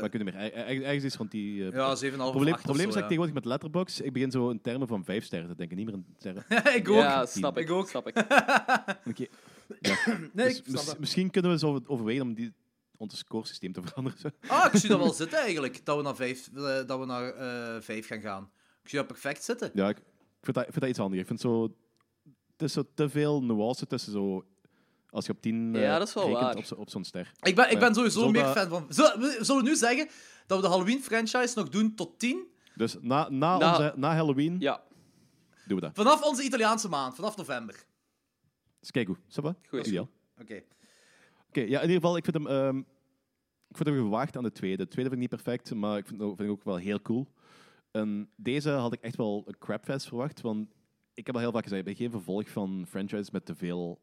Maar 0.00 0.04
ik 0.04 0.12
weet 0.12 0.24
niet 0.24 0.34
meer. 0.34 0.42
Er- 0.42 0.52
er- 0.54 0.82
Ergens 0.84 1.04
is 1.04 1.16
rond 1.16 1.30
die... 1.30 1.66
eh, 1.66 1.72
Ja, 1.72 1.94
7,5 1.96 2.26
of 2.26 2.30
probleem, 2.30 2.52
8 2.52 2.58
of 2.60 2.64
probleem 2.66 2.86
is 2.88 2.94
dat 2.94 3.02
ik 3.02 3.08
tegenwoordig 3.08 3.34
met 3.34 3.44
Letterboxd, 3.44 4.04
ik 4.04 4.12
begin 4.12 4.30
zo 4.30 4.50
in 4.50 4.60
termen 4.60 4.88
van 4.88 5.04
5 5.04 5.24
sterren 5.24 5.48
te 5.48 5.54
denken, 5.56 5.76
niet 5.76 5.86
meer 5.86 5.94
in 5.94 6.06
sterren. 6.18 6.44
ik 6.80 6.88
ook. 6.88 6.96
Ja, 6.96 7.26
snap 7.26 7.56
ik. 7.58 7.64
Ik 7.64 7.70
ook. 7.70 7.88
Snap 7.88 8.06
ik. 8.08 8.16
Oké. 9.10 9.26
Ja. 9.80 9.96
Nee, 10.32 10.46
Dus 10.48 10.58
ik 10.58 10.64
snap 10.66 10.84
mis- 10.84 10.96
misschien 10.98 11.30
kunnen 11.30 11.50
we 11.50 11.58
zo 11.58 11.80
overwegen 11.86 12.22
om 12.22 12.34
die, 12.34 12.52
ons 12.96 13.18
scoresysteem 13.18 13.72
te 13.72 13.82
veranderen. 13.82 14.18
zo. 14.18 14.28
Ah, 14.46 14.72
ik 14.72 14.78
zie 14.80 14.88
dat 14.88 14.98
wel 14.98 15.12
zitten 15.12 15.38
eigenlijk. 15.38 15.84
Dat 15.84 15.96
we 15.96 16.02
naar 16.02 16.16
5 16.16 16.50
dat 16.86 16.98
we 16.98 17.04
naar, 17.06 17.32
eh, 17.34 17.80
vijf 17.80 18.06
gaan 18.06 18.20
gaan. 18.20 18.50
Ik 18.84 18.90
zie 18.90 18.98
dat 18.98 19.06
perfect 19.08 19.44
zitten. 19.44 19.70
Ja, 19.74 19.88
ik, 19.88 19.96
ik, 19.98 20.04
vind 20.42 20.56
dat, 20.56 20.64
ik 20.66 20.70
vind 20.70 20.80
dat 20.80 20.88
iets 20.90 20.98
handiger. 20.98 21.20
Ik 21.22 21.26
vind 21.28 21.40
zo... 21.40 21.62
Het 22.52 22.62
is 22.62 22.72
zo 22.72 22.82
te 22.94 23.08
veel 23.08 23.42
nuance 23.42 23.86
tussen 23.86 24.12
zo... 24.12 24.44
Als 25.10 25.26
je 25.26 25.32
op 25.32 25.40
10 25.40 25.74
eh, 25.74 25.82
Ja, 25.82 25.98
dat 25.98 26.08
is 26.08 26.14
wel 26.14 26.30
waar. 26.30 26.56
op, 26.56 26.64
zo- 26.64 26.74
op 26.74 26.90
zo'n 26.90 27.04
ster. 27.04 27.32
Ik 27.40 27.54
ben, 27.54 27.70
ik 27.70 27.78
ben 27.78 27.94
sowieso 27.94 28.30
meer 28.30 28.46
fan 28.46 28.68
van. 28.68 28.86
Zullen 28.88 29.20
we, 29.20 29.60
nu 29.62 29.76
zeggen 29.76 30.08
dat 30.46 30.56
we 30.60 30.64
de 30.64 30.70
Halloween-franchise 30.70 31.52
nog 31.58 31.68
doen 31.68 31.94
tot 31.94 32.18
10? 32.18 32.46
Dus 32.74 32.96
na, 33.00 33.28
na, 33.28 33.58
Na- 33.58 33.70
onze, 33.70 33.92
na 33.96 34.14
Halloween 34.14 34.56
Ja, 34.60 34.82
doen 35.66 35.76
we 35.76 35.82
dat. 35.82 35.90
Vanaf 35.94 36.22
onze 36.22 36.42
Italiaanse 36.42 36.88
maand, 36.88 37.14
vanaf 37.14 37.36
november. 37.36 37.84
Dus 38.80 38.90
kijk 38.90 39.06
hoe. 39.06 39.16
Goed. 39.68 39.86
Ideaal. 39.86 40.08
Oké. 40.40 40.62
Oké, 41.48 41.60
ja, 41.60 41.80
in 41.80 41.88
ieder 41.88 41.94
geval, 41.94 42.16
ik 42.16 42.24
vind 42.24 42.36
hem... 42.36 42.46
ehm, 42.46 42.78
ik 43.68 43.76
vind 43.76 43.88
hem 43.88 43.98
gewaagd 43.98 44.36
aan 44.36 44.42
de 44.42 44.52
tweede. 44.52 44.76
De 44.84 44.88
tweede 44.88 45.10
vind 45.10 45.22
ik 45.22 45.30
niet 45.30 45.42
perfect, 45.42 45.74
maar 45.74 45.98
ik 45.98 46.06
vind, 46.06 46.20
vind 46.20 46.40
ik 46.40 46.50
ook 46.50 46.64
wel 46.64 46.76
heel 46.76 47.02
cool. 47.02 47.26
En 47.94 48.30
deze 48.36 48.70
had 48.70 48.92
ik 48.92 49.00
echt 49.00 49.16
wel 49.16 49.42
een 49.46 49.58
crapfest 49.58 50.06
verwacht, 50.08 50.40
want 50.40 50.74
ik 51.14 51.26
heb 51.26 51.34
al 51.34 51.40
heel 51.40 51.52
vaak 51.52 51.62
gezegd, 51.62 51.80
ik 51.80 51.86
ben 51.86 51.96
geen 51.96 52.10
vervolg 52.10 52.48
van 52.48 52.84
franchises 52.88 53.30
met 53.30 53.46
te 53.46 53.54
veel 53.54 54.00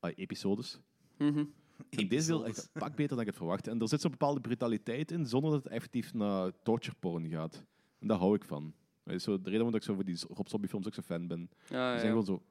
episodes. 0.00 0.80
Mhm. 1.18 1.44
En 1.90 2.08
deze 2.08 2.26
wil 2.28 2.46
echt 2.46 2.58
een 2.72 2.80
pak 2.80 2.96
beter 2.96 3.08
dan 3.10 3.20
ik 3.20 3.26
het 3.26 3.36
verwacht. 3.36 3.66
En 3.66 3.80
er 3.80 3.88
zit 3.88 4.00
zo'n 4.00 4.10
bepaalde 4.10 4.40
brutaliteit 4.40 5.10
in, 5.10 5.26
zonder 5.26 5.50
dat 5.50 5.64
het 5.64 5.72
effectief 5.72 6.14
naar 6.14 6.52
torture 6.62 6.96
porn 7.00 7.28
gaat. 7.28 7.64
En 7.98 8.06
daar 8.06 8.18
hou 8.18 8.34
ik 8.34 8.44
van. 8.44 8.74
Dat 9.04 9.14
is 9.14 9.22
zo 9.22 9.30
de 9.36 9.42
reden 9.44 9.52
waarom 9.60 9.74
ik 9.74 9.82
zo 9.82 9.94
voor 9.94 10.04
die 10.04 10.18
Rob 10.28 10.46
Zombie 10.48 10.68
films 10.70 10.86
ook 10.86 10.94
zo 10.94 11.02
fan 11.02 11.26
ben. 11.26 11.50
Ja, 11.68 11.92
ja. 11.92 11.98
zijn 11.98 12.08
gewoon 12.10 12.24
zo 12.24 12.42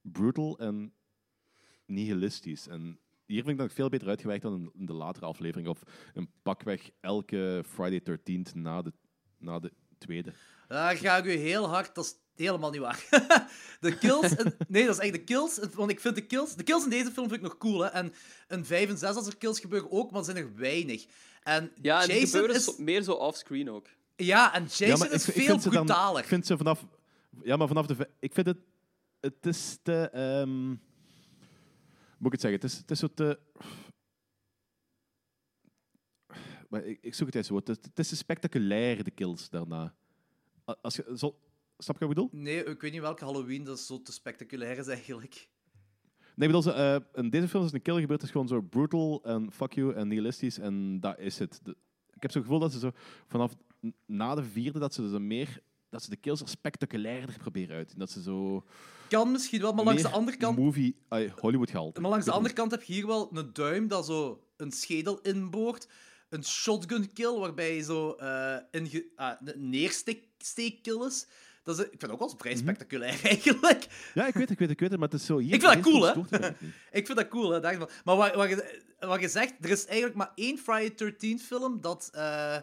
brutal 0.00 0.58
en 0.58 0.92
nihilistisch. 1.86 2.66
En 2.68 2.98
hier 3.26 3.38
vind 3.42 3.48
ik 3.54 3.58
dat 3.58 3.72
veel 3.72 3.88
beter 3.88 4.08
uitgewerkt 4.08 4.42
dan 4.42 4.70
in- 4.74 4.86
de 4.86 4.92
latere 4.92 5.26
aflevering. 5.26 5.68
Of 5.68 5.82
een 6.14 6.30
pakweg 6.42 6.90
elke 7.00 7.62
Friday 7.66 8.00
13th 8.00 8.54
na 8.54 8.82
de, 8.82 8.92
na 9.38 9.58
de 9.58 9.72
tweede. 9.98 10.32
Daar 10.68 10.96
ga 10.96 11.16
ik 11.16 11.24
u 11.24 11.30
heel 11.32 11.68
hard. 11.68 11.94
Dat 11.94 12.04
is 12.04 12.44
helemaal 12.44 12.70
niet 12.70 12.80
waar. 12.80 13.04
de 13.80 13.98
kills. 13.98 14.34
nee, 14.68 14.86
dat 14.86 14.94
is 14.98 15.02
echt 15.02 15.12
de 15.12 15.24
kills. 15.24 15.58
Want 15.74 15.90
ik 15.90 16.00
vind 16.00 16.14
de 16.14 16.26
kills. 16.26 16.54
De 16.54 16.62
kills 16.62 16.84
in 16.84 16.90
deze 16.90 17.10
film 17.10 17.28
vind 17.28 17.32
ik 17.42 17.46
nog 17.48 17.58
cool. 17.58 17.80
Hè? 17.80 17.88
En 17.88 18.12
een 18.48 18.66
5 18.66 18.88
en 18.88 18.98
6 18.98 19.14
als 19.14 19.26
er 19.26 19.36
kills 19.36 19.60
gebeuren 19.60 19.90
ook, 19.92 20.10
maar 20.10 20.18
er 20.20 20.24
zijn 20.24 20.36
er 20.36 20.56
weinig. 20.56 21.06
En 21.42 21.70
ja 21.82 22.00
en 22.02 22.06
die 22.08 22.14
Jason 22.16 22.30
gebeuren 22.30 22.56
is. 22.56 22.76
meer 22.76 23.02
zo 23.02 23.12
offscreen 23.12 23.70
ook. 23.70 23.86
Ja, 24.16 24.54
en 24.54 24.62
Jason 24.62 24.86
Ja, 24.86 24.94
is 24.94 25.28
ik- 25.28 25.34
ik 25.34 25.42
veel 25.42 25.44
vind 25.46 25.62
ze 25.62 25.70
dan- 25.70 25.84
brutaler. 25.86 26.20
ik 26.22 26.28
vind 26.28 26.46
ze 26.46 26.56
vanaf... 26.56 26.84
Ja, 27.42 27.56
maar 27.56 27.68
vanaf 27.68 27.86
de... 27.86 28.08
Ik 28.20 28.34
vind 28.34 28.46
het... 28.46 28.58
Het 29.20 29.46
is 29.46 29.78
te... 29.82 30.10
ehm, 30.12 30.66
moet 32.18 32.26
ik 32.26 32.32
het 32.32 32.40
zeggen? 32.40 32.60
Het 32.60 32.70
is, 32.70 32.76
het 32.78 32.90
is 32.90 32.98
zo 32.98 33.08
te... 33.14 33.38
Maar 36.68 36.84
ik, 36.84 36.98
ik 37.00 37.14
zoek 37.14 37.26
het 37.26 37.36
eens 37.36 37.48
woord. 37.48 37.68
Het, 37.68 37.84
het 37.84 37.98
is 37.98 38.18
spectaculair, 38.18 39.04
de 39.04 39.10
kills 39.10 39.50
daarna. 39.50 39.94
Als 40.82 40.96
je, 40.96 41.12
zo, 41.16 41.38
snap 41.78 41.98
je 41.98 42.06
wat 42.06 42.10
ik 42.10 42.14
bedoel? 42.14 42.28
Nee, 42.32 42.64
ik 42.64 42.80
weet 42.80 42.92
niet 42.92 43.00
welke 43.00 43.24
Halloween 43.24 43.64
dat 43.64 43.80
zo 43.80 44.02
te 44.02 44.12
spectaculair 44.12 44.78
is 44.78 44.86
eigenlijk. 44.86 45.48
Nee, 46.36 46.48
bedoel, 46.48 46.74
eh, 46.74 46.96
in 47.14 47.30
deze 47.30 47.48
film 47.48 47.64
is 47.64 47.72
een 47.72 47.82
kill 47.82 48.00
gebeurd, 48.00 48.22
is 48.22 48.30
gewoon 48.30 48.48
zo 48.48 48.60
brutal 48.60 49.24
en 49.24 49.52
fuck 49.52 49.72
you 49.72 49.94
en 49.94 50.08
nihilistisch 50.08 50.58
en 50.58 51.00
dat 51.00 51.18
is 51.18 51.38
het. 51.38 51.60
De- 51.62 51.76
ik 52.14 52.22
heb 52.22 52.30
zo'n 52.30 52.42
gevoel 52.42 52.58
dat 52.58 52.72
ze 52.72 52.78
zo 52.78 52.90
vanaf 53.26 53.54
na 54.06 54.34
de 54.34 54.44
vierde, 54.44 54.78
dat 54.78 54.94
ze, 54.94 55.08
zo 55.08 55.18
meer, 55.18 55.60
dat 55.90 56.02
ze 56.02 56.10
de 56.10 56.16
kills 56.16 56.40
er 56.40 56.48
spectaculairder 56.48 57.36
proberen 57.38 57.76
uit. 57.76 57.98
Dat 57.98 58.10
ze 58.10 58.22
zo... 58.22 58.64
Kan 59.08 59.32
misschien 59.32 59.60
wel, 59.60 59.72
maar 59.72 59.84
langs 59.84 60.02
de 60.02 60.08
andere 60.08 60.36
kant 60.36 60.58
Movie, 60.58 60.96
Hollywood 61.36 61.70
gehaald. 61.70 62.00
Maar 62.00 62.10
langs 62.10 62.24
de 62.24 62.32
andere 62.32 62.54
kant 62.54 62.70
heb 62.70 62.82
je 62.82 62.92
hier 62.92 63.06
wel 63.06 63.36
een 63.36 63.52
duim 63.52 63.88
dat 63.88 64.06
zo 64.06 64.44
een 64.56 64.72
schedel 64.72 65.20
inboort. 65.20 65.88
Een 66.28 66.44
shotgun 66.44 67.12
kill 67.12 67.38
waarbij 67.38 67.74
je 67.74 67.82
zo 67.82 68.12
eh 68.12 68.56
een, 68.70 69.10
neersteekkill 69.56 71.06
is. 71.06 71.26
Dat 71.62 71.78
is. 71.78 71.84
Ik 71.84 71.90
vind 71.90 72.02
het 72.02 72.10
ook 72.10 72.18
wel 72.18 72.34
vrij 72.38 72.52
Mhm. 72.52 72.62
spectaculair 72.62 73.20
eigenlijk. 73.32 73.86
Ja, 74.14 74.26
ik 74.26 74.34
weet, 74.34 74.50
ik 74.50 74.58
weet, 74.58 74.70
ik 74.70 74.80
weet 74.80 74.90
het, 74.90 74.98
maar 74.98 75.08
het 75.08 75.20
is 75.20 75.26
zo... 75.26 75.38
Hier, 75.38 75.54
Ik 75.54 75.60
vind 75.60 75.72
dat 75.74 75.82
cool, 75.82 76.02
hè? 76.06 76.14
niet. 76.14 76.30
Ik 76.98 77.06
vind 77.06 77.18
dat 77.18 77.28
cool, 77.28 77.50
hè? 77.50 77.60
Maar 77.60 78.16
wat, 78.16 78.34
wat, 78.34 78.48
je, 78.48 78.82
wat 78.98 79.20
je 79.20 79.28
zegt, 79.28 79.54
er 79.60 79.70
is 79.70 79.84
eigenlijk 79.86 80.16
maar 80.16 80.32
één 80.34 80.58
Friday 80.58 80.94
13 80.94 81.38
film 81.40 81.80
dat 81.80 82.08
eh 82.12 82.56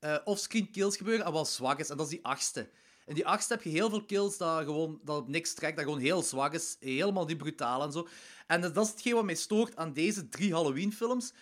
eh, 0.00 0.16
offscreen 0.24 0.70
kills 0.70 0.96
gebeuren 0.96 1.26
en 1.26 1.32
wat 1.32 1.48
zwak 1.48 1.78
is. 1.80 1.88
En 1.88 1.96
dat 1.96 2.06
is 2.06 2.12
die 2.12 2.24
achtste. 2.24 2.68
In 3.06 3.14
die 3.14 3.26
achtste 3.26 3.52
heb 3.54 3.62
je 3.62 3.70
heel 3.70 3.88
veel 3.90 4.04
kills 4.04 4.36
dat, 4.36 4.64
gewoon, 4.64 5.00
dat 5.04 5.16
op 5.16 5.28
niks 5.28 5.54
trekt, 5.54 5.76
dat 5.76 5.84
gewoon 5.84 6.00
heel 6.00 6.22
zwak 6.22 6.52
is. 6.54 6.76
Helemaal 6.80 7.26
die 7.26 7.36
brutaal 7.36 7.82
en 7.82 7.92
zo. 7.92 8.08
En 8.46 8.60
dat 8.60 8.84
is 8.84 8.90
hetgeen 8.90 9.14
wat 9.14 9.24
mij 9.24 9.34
stoort 9.34 9.76
aan 9.76 9.92
deze 9.92 10.28
drie 10.28 10.52
Halloween-films. 10.52 11.32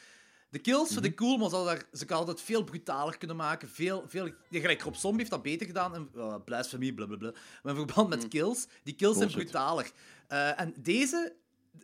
De 0.53 0.59
kills 0.59 0.93
vind 0.93 1.05
ik 1.05 1.17
cool, 1.17 1.37
maar 1.37 1.49
ze 1.49 1.65
daar, 1.65 1.83
ze 1.93 2.05
hadden 2.09 2.35
het 2.35 2.45
veel 2.45 2.65
brutaler 2.65 3.19
kunnen 3.19 3.37
maken. 3.37 3.69
Veel, 3.69 4.05
veel, 4.07 4.27
ja, 4.27 4.61
gelijk 4.61 4.83
Rob 4.83 4.95
Zombie 4.95 5.19
heeft 5.19 5.31
dat 5.31 5.43
beter 5.43 5.67
gedaan. 5.67 5.95
En, 5.95 6.11
uh, 6.17 6.35
blasphemy, 6.45 6.93
blablabla. 6.93 7.33
Maar 7.63 7.77
in 7.77 7.87
verband 7.87 8.09
met 8.09 8.29
kills, 8.29 8.67
die 8.83 8.95
kills 8.95 9.17
zijn 9.17 9.31
brutaler. 9.31 9.91
Eh, 10.29 10.61
en 10.61 10.75
deze, 10.79 11.33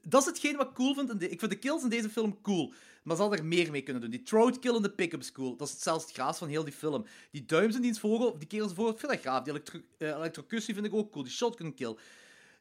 dat 0.03 0.21
is 0.21 0.27
hetgeen 0.27 0.57
wat 0.57 0.69
ik 0.69 0.75
cool 0.75 0.95
vind. 0.95 1.23
Ik 1.23 1.39
vind 1.39 1.51
de 1.51 1.59
kills 1.59 1.83
in 1.83 1.89
deze 1.89 2.09
film 2.09 2.41
cool. 2.41 2.73
Maar 3.03 3.17
ze 3.17 3.23
hadden 3.23 3.41
er 3.41 3.47
meer 3.47 3.71
mee 3.71 3.83
kunnen 3.83 4.03
doen. 4.03 4.11
Die 4.11 4.23
throat 4.23 4.59
kill 4.59 4.75
in 4.75 4.83
de 4.83 4.91
pick-up 4.91 5.21
is 5.21 5.33
cool. 5.33 5.57
Dat 5.57 5.69
is 5.69 5.83
zelfs 5.83 6.05
het 6.05 6.15
gaas 6.15 6.39
van 6.39 6.49
heel 6.49 6.65
die 6.65 6.73
film. 6.73 7.07
Die 7.31 7.45
duims 7.45 7.75
in 7.75 7.83
diens 7.83 8.01
vogel, 8.01 8.39
die 8.39 8.49
kerels 8.49 8.73
voor, 8.73 8.91
ik 8.91 8.99
vind 8.99 9.13
dat 9.13 9.21
gaaf. 9.21 9.43
Die 9.43 9.53
elektro 9.53 9.81
eh, 9.99 10.09
elektrocussie 10.09 10.75
vind 10.75 10.87
ik 10.87 10.95
ook 10.95 11.13
cool. 11.13 11.25
Die 11.25 11.33
shotgun 11.33 11.75
kill. 11.75 11.97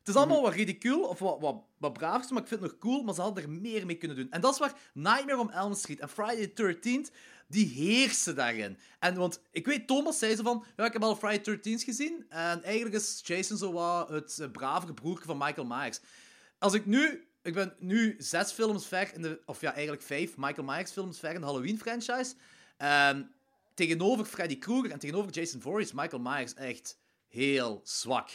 Het 0.08 0.16
is 0.16 0.22
allemaal 0.22 0.42
wat 0.42 0.54
ridicuul 0.54 1.02
of 1.02 1.20
wat, 1.20 1.40
wat, 1.40 1.64
wat 1.78 1.94
braafs, 1.94 2.30
maar 2.30 2.42
ik 2.42 2.48
vind 2.48 2.62
het 2.62 2.72
nog 2.72 2.80
cool. 2.80 3.04
Maar 3.04 3.14
ze 3.14 3.22
hadden 3.22 3.44
er 3.44 3.50
meer 3.50 3.86
mee 3.86 3.98
kunnen 3.98 4.18
doen. 4.18 4.32
En 4.32 4.42
dat 4.42 4.54
is 4.54 4.60
waar 4.60 4.74
Nightmare 4.94 5.40
on 5.40 5.52
Elm 5.52 5.74
Street 5.74 6.00
en 6.00 6.10
Friday 6.10 6.48
the 6.48 6.76
13th, 6.76 7.16
die 7.48 7.68
heersen 7.68 8.36
daarin. 8.36 8.78
En 9.00 9.16
want 9.16 9.42
ik 9.52 9.66
weet, 9.66 9.88
Thomas 9.88 10.20
zei 10.20 10.36
zo 10.36 10.44
van, 10.44 10.66
ja, 10.76 10.86
ik 10.86 10.94
heb 10.94 11.04
al 11.04 11.16
Friday 11.16 11.40
the 11.40 11.58
13th 11.58 11.84
gezien. 11.84 12.26
En 12.30 12.64
eigenlijk 12.64 12.96
is 12.96 13.22
Jason 13.24 13.58
zo 13.58 13.72
wat 13.72 14.10
het 14.10 14.40
eh, 14.40 14.52
bravere 14.52 14.94
broertje 14.94 15.26
van 15.26 15.38
Michael 15.38 15.68
Myers. 15.68 16.00
Als 16.60 16.74
ik 16.74 16.86
nu, 16.86 17.28
ik 17.42 17.54
ben 17.54 17.76
nu 17.80 18.16
zes 18.18 18.52
films 18.52 18.86
ver 18.86 19.14
in 19.14 19.22
de, 19.22 19.42
of 19.46 19.62
ja, 19.62 19.74
eigenlijk 19.74 20.02
vijf 20.02 20.38
Michael 20.38 20.68
Myers 20.68 20.92
films 20.92 21.20
ver 21.20 21.34
in 21.34 21.40
de 21.40 21.46
Halloween 21.46 21.80
franchise. 21.80 22.34
Ehm, 22.78 23.24
tegenover 23.74 24.26
Freddy 24.26 24.58
Krueger 24.58 24.92
en 24.92 25.00
tegenover 25.00 25.32
Jason 25.32 25.62
Voorhees, 25.62 25.92
Michael 25.92 26.22
Myers 26.22 26.54
echt 26.54 26.98
heel 27.28 27.82
zwak. 27.84 28.30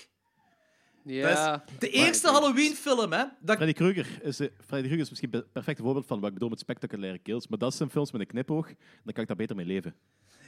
Ja. 1.05 1.51
Dat 1.51 1.63
is 1.73 1.79
de 1.79 1.91
eerste 1.91 2.29
Halloween-film, 2.31 3.13
hè? 3.13 3.25
Dat... 3.41 3.57
Freddy 3.57 3.73
Krueger 3.75 4.07
is, 4.23 4.41
eh, 4.41 4.47
Freddy 4.67 4.87
Krueger 4.87 4.99
is 4.99 5.09
misschien 5.11 5.31
het 5.33 5.53
perfecte 5.53 5.83
voorbeeld 5.83 6.07
van 6.07 6.19
wat 6.19 6.29
ik 6.29 6.35
bedoel 6.35 6.49
met 6.49 6.59
spectaculaire 6.59 7.19
kills. 7.19 7.49
Maar 7.49 7.59
dat 7.59 7.75
zijn 7.75 7.91
films 7.91 8.13
met 8.13 8.21
een 8.21 8.27
knipoog, 8.27 8.67
dan 9.05 9.13
kan 9.13 9.23
ik 9.23 9.29
daar 9.29 9.37
beter 9.37 9.57
mee 9.57 9.67
leven. 9.67 9.95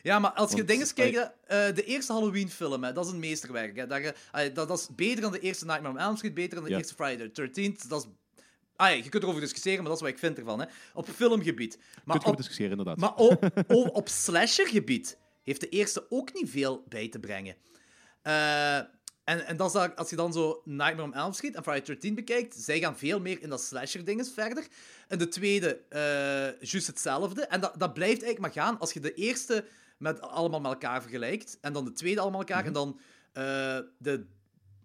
Ja, 0.03 0.19
maar 0.19 0.31
als 0.33 0.51
je 0.51 0.57
Want, 0.57 0.69
dingen 0.69 0.95
kijkt, 0.95 1.17
hè, 1.17 1.23
eh, 1.69 1.75
de 1.75 1.85
eerste 1.85 2.13
Halloween-film, 2.13 2.85
hè, 2.85 2.93
dat 2.93 3.07
is 3.07 3.13
een 3.13 3.19
meesterwerk. 3.19 3.77
Hè. 3.77 3.87
Dat, 3.87 4.03
je- 4.03 4.53
dat, 4.53 4.69
dat 4.69 4.79
is 4.79 4.89
beter 4.95 5.21
dan 5.23 5.33
de 5.33 5.41
eerste 5.41 5.65
Nightmare 5.65 5.95
on 5.95 6.01
Elm 6.01 6.17
Street, 6.17 6.35
beter 6.35 6.55
dan 6.55 6.65
de 6.65 6.71
Ja. 6.71 6.77
eerste 6.77 6.95
Friday 6.95 7.29
the 7.29 7.43
13th. 7.49 7.89
Dat 7.89 8.03
is... 8.05 8.09
Ah, 8.77 8.89
ja, 8.89 8.95
je 8.95 9.09
kunt 9.09 9.23
erover 9.23 9.41
discussiëren, 9.41 9.79
maar 9.79 9.89
dat 9.89 9.97
is 9.97 10.01
wat 10.03 10.11
ik 10.13 10.19
vind 10.19 10.39
ervan. 10.39 10.61
Hè. 10.61 10.67
Op 10.95 11.09
filmgebied. 11.09 11.79
Maar 11.79 12.03
Kunt 12.05 12.23
je 12.23 12.31
op, 12.31 12.37
discussiëren, 12.37 12.71
inderdaad. 12.71 12.97
maar 12.97 13.15
op, 13.15 13.51
op, 13.69 13.95
op 13.97 14.09
slashergebied 14.09 15.19
heeft 15.43 15.61
de 15.61 15.69
eerste 15.69 16.07
ook 16.09 16.33
niet 16.35 16.51
veel 16.51 16.85
bij 16.89 17.09
te 17.09 17.19
brengen. 17.19 17.57
Eh, 18.23 18.79
en, 19.25 19.47
en 19.47 19.57
dat 19.57 19.75
is 19.75 19.97
als 19.97 20.11
je 20.11 20.17
dan 20.17 20.33
zo 20.33 20.63
Nightmare 20.65 21.03
on 21.03 21.15
Elm 21.15 21.33
Street 21.33 21.55
en 21.55 21.63
Friday 21.63 21.81
the 21.81 21.93
13 21.93 22.15
bekijkt, 22.15 22.55
zij 22.55 22.79
gaan 22.79 22.99
veel 22.99 23.21
meer 23.21 23.43
in 23.43 23.49
dat 23.49 23.63
slasher-dinges 23.63 24.31
verder. 24.33 24.67
En 25.09 25.19
de 25.19 25.29
tweede, 25.29 25.81
eh 25.89 26.69
juist 26.69 26.87
hetzelfde. 26.87 27.47
En 27.47 27.61
dat, 27.61 27.75
dat 27.79 27.95
blijft 27.95 28.23
eigenlijk 28.23 28.55
maar 28.55 28.65
gaan 28.65 28.79
als 28.79 28.93
je 28.93 29.01
de 29.01 29.15
eerste 29.15 29.65
met 29.99 30.21
allemaal 30.21 30.61
met 30.61 30.73
elkaar 30.73 31.03
vergelijkt, 31.03 31.59
en 31.61 31.73
dan 31.73 31.85
de 31.85 31.93
tweede 31.93 32.21
allemaal 32.21 32.41
met 32.41 32.49
elkaar, 32.49 32.67
en 32.67 32.73
dan 32.73 33.01
eh, 33.33 33.79
de 33.99 34.27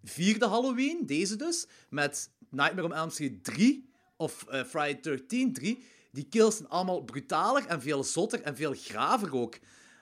vierde 0.03 0.47
Halloween, 0.47 1.05
deze 1.05 1.35
dus, 1.35 1.67
met 1.89 2.29
Nightmare 2.49 2.87
on 2.87 2.93
Elm 2.93 3.09
Street 3.09 3.43
3 3.43 3.89
of 4.17 4.45
eh, 4.47 4.63
Friday 4.63 4.95
the 4.95 5.09
13 5.09 5.53
3. 5.53 5.83
Die 6.11 6.27
kills 6.29 6.55
zijn 6.55 6.69
allemaal 6.69 7.01
brutaler 7.01 7.65
en 7.65 7.81
veel 7.81 8.03
zotter 8.03 8.41
en 8.41 8.55
veel 8.55 8.73
graver 8.73 9.35
ook. 9.35 9.59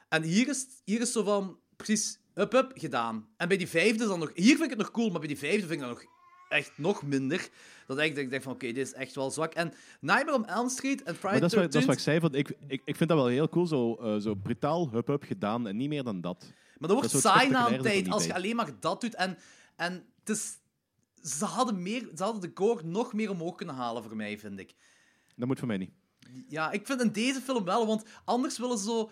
En 0.09 0.23
hier 0.23 0.47
is, 0.49 0.65
hier 0.83 1.01
is 1.01 1.11
zo 1.11 1.23
van, 1.23 1.59
precies, 1.75 2.19
up, 2.37 2.53
up, 2.53 2.71
gedaan. 2.75 3.27
En 3.37 3.47
bij 3.47 3.57
die 3.57 3.67
vijfde 3.67 4.03
is 4.03 4.09
dan 4.09 4.19
nog... 4.19 4.31
Hier 4.33 4.55
vind 4.55 4.63
ik 4.63 4.69
het 4.69 4.77
nog 4.77 4.91
cool, 4.91 5.09
maar 5.09 5.19
bij 5.19 5.27
die 5.27 5.37
vijfde 5.37 5.59
vind 5.67 5.71
ik 5.71 5.79
dat 5.79 5.89
nog 5.89 6.03
echt 6.49 6.71
nog 6.77 7.03
minder. 7.03 7.49
Dat 7.87 7.99
ik, 7.99 8.15
dat 8.15 8.23
ik 8.23 8.29
denk 8.29 8.43
van, 8.43 8.51
oké, 8.51 8.65
dit 8.65 8.87
is 8.87 8.93
echt 8.93 9.15
wel 9.15 9.31
zwak. 9.31 9.53
En 9.53 9.73
Nightmare 9.99 10.37
on 10.37 10.45
Elm 10.45 10.69
Street 10.69 11.03
en 11.03 11.15
Friday 11.15 11.39
dat 11.39 11.51
is, 11.51 11.59
wat, 11.59 11.71
dat 11.71 11.81
is 11.81 11.87
wat 11.87 11.95
13th 11.95 11.97
ik 11.97 12.03
zei. 12.03 12.19
Van, 12.19 12.35
ik, 12.35 12.49
ik, 12.67 12.81
ik 12.85 12.95
vind 12.95 13.09
dat 13.09 13.17
wel 13.17 13.27
heel 13.27 13.49
cool, 13.49 13.65
zo, 13.65 13.95
eh, 13.95 14.17
zo 14.17 14.35
brutaal 14.35 14.89
hup-hup 14.91 15.23
gedaan 15.23 15.67
en 15.67 15.77
niet 15.77 15.89
meer 15.89 16.03
dan 16.03 16.21
dat. 16.21 16.53
Maar 16.77 16.89
dat 16.89 16.97
wordt 16.97 17.11
het 17.11 17.21
saai 17.21 17.49
na 17.49 17.71
een 17.71 17.81
tijd 17.81 18.09
als 18.09 18.25
je 18.25 18.33
alleen 18.33 18.55
maar 18.55 18.71
dat 18.79 19.01
doet. 19.01 19.15
En, 19.15 19.37
en 19.75 20.05
het 20.19 20.29
is, 20.29 20.57
ze, 21.21 21.45
hadden 21.45 21.81
meer, 21.81 22.09
ze 22.15 22.23
hadden 22.23 22.41
de 22.41 22.51
gore 22.53 22.83
nog 22.83 23.13
meer 23.13 23.29
omhoog 23.29 23.55
kunnen 23.55 23.75
halen 23.75 24.03
voor 24.03 24.15
mij, 24.15 24.39
vind 24.39 24.59
ik. 24.59 24.73
Dat 25.35 25.47
moet 25.47 25.59
voor 25.59 25.67
mij 25.67 25.77
niet. 25.77 25.91
Ja, 26.47 26.71
ik 26.71 26.85
vind 26.85 27.01
in 27.01 27.11
deze 27.11 27.41
film 27.41 27.63
wel, 27.63 27.87
want 27.87 28.05
anders 28.25 28.57
willen 28.57 28.77
ze 28.77 28.83
zo 28.83 29.11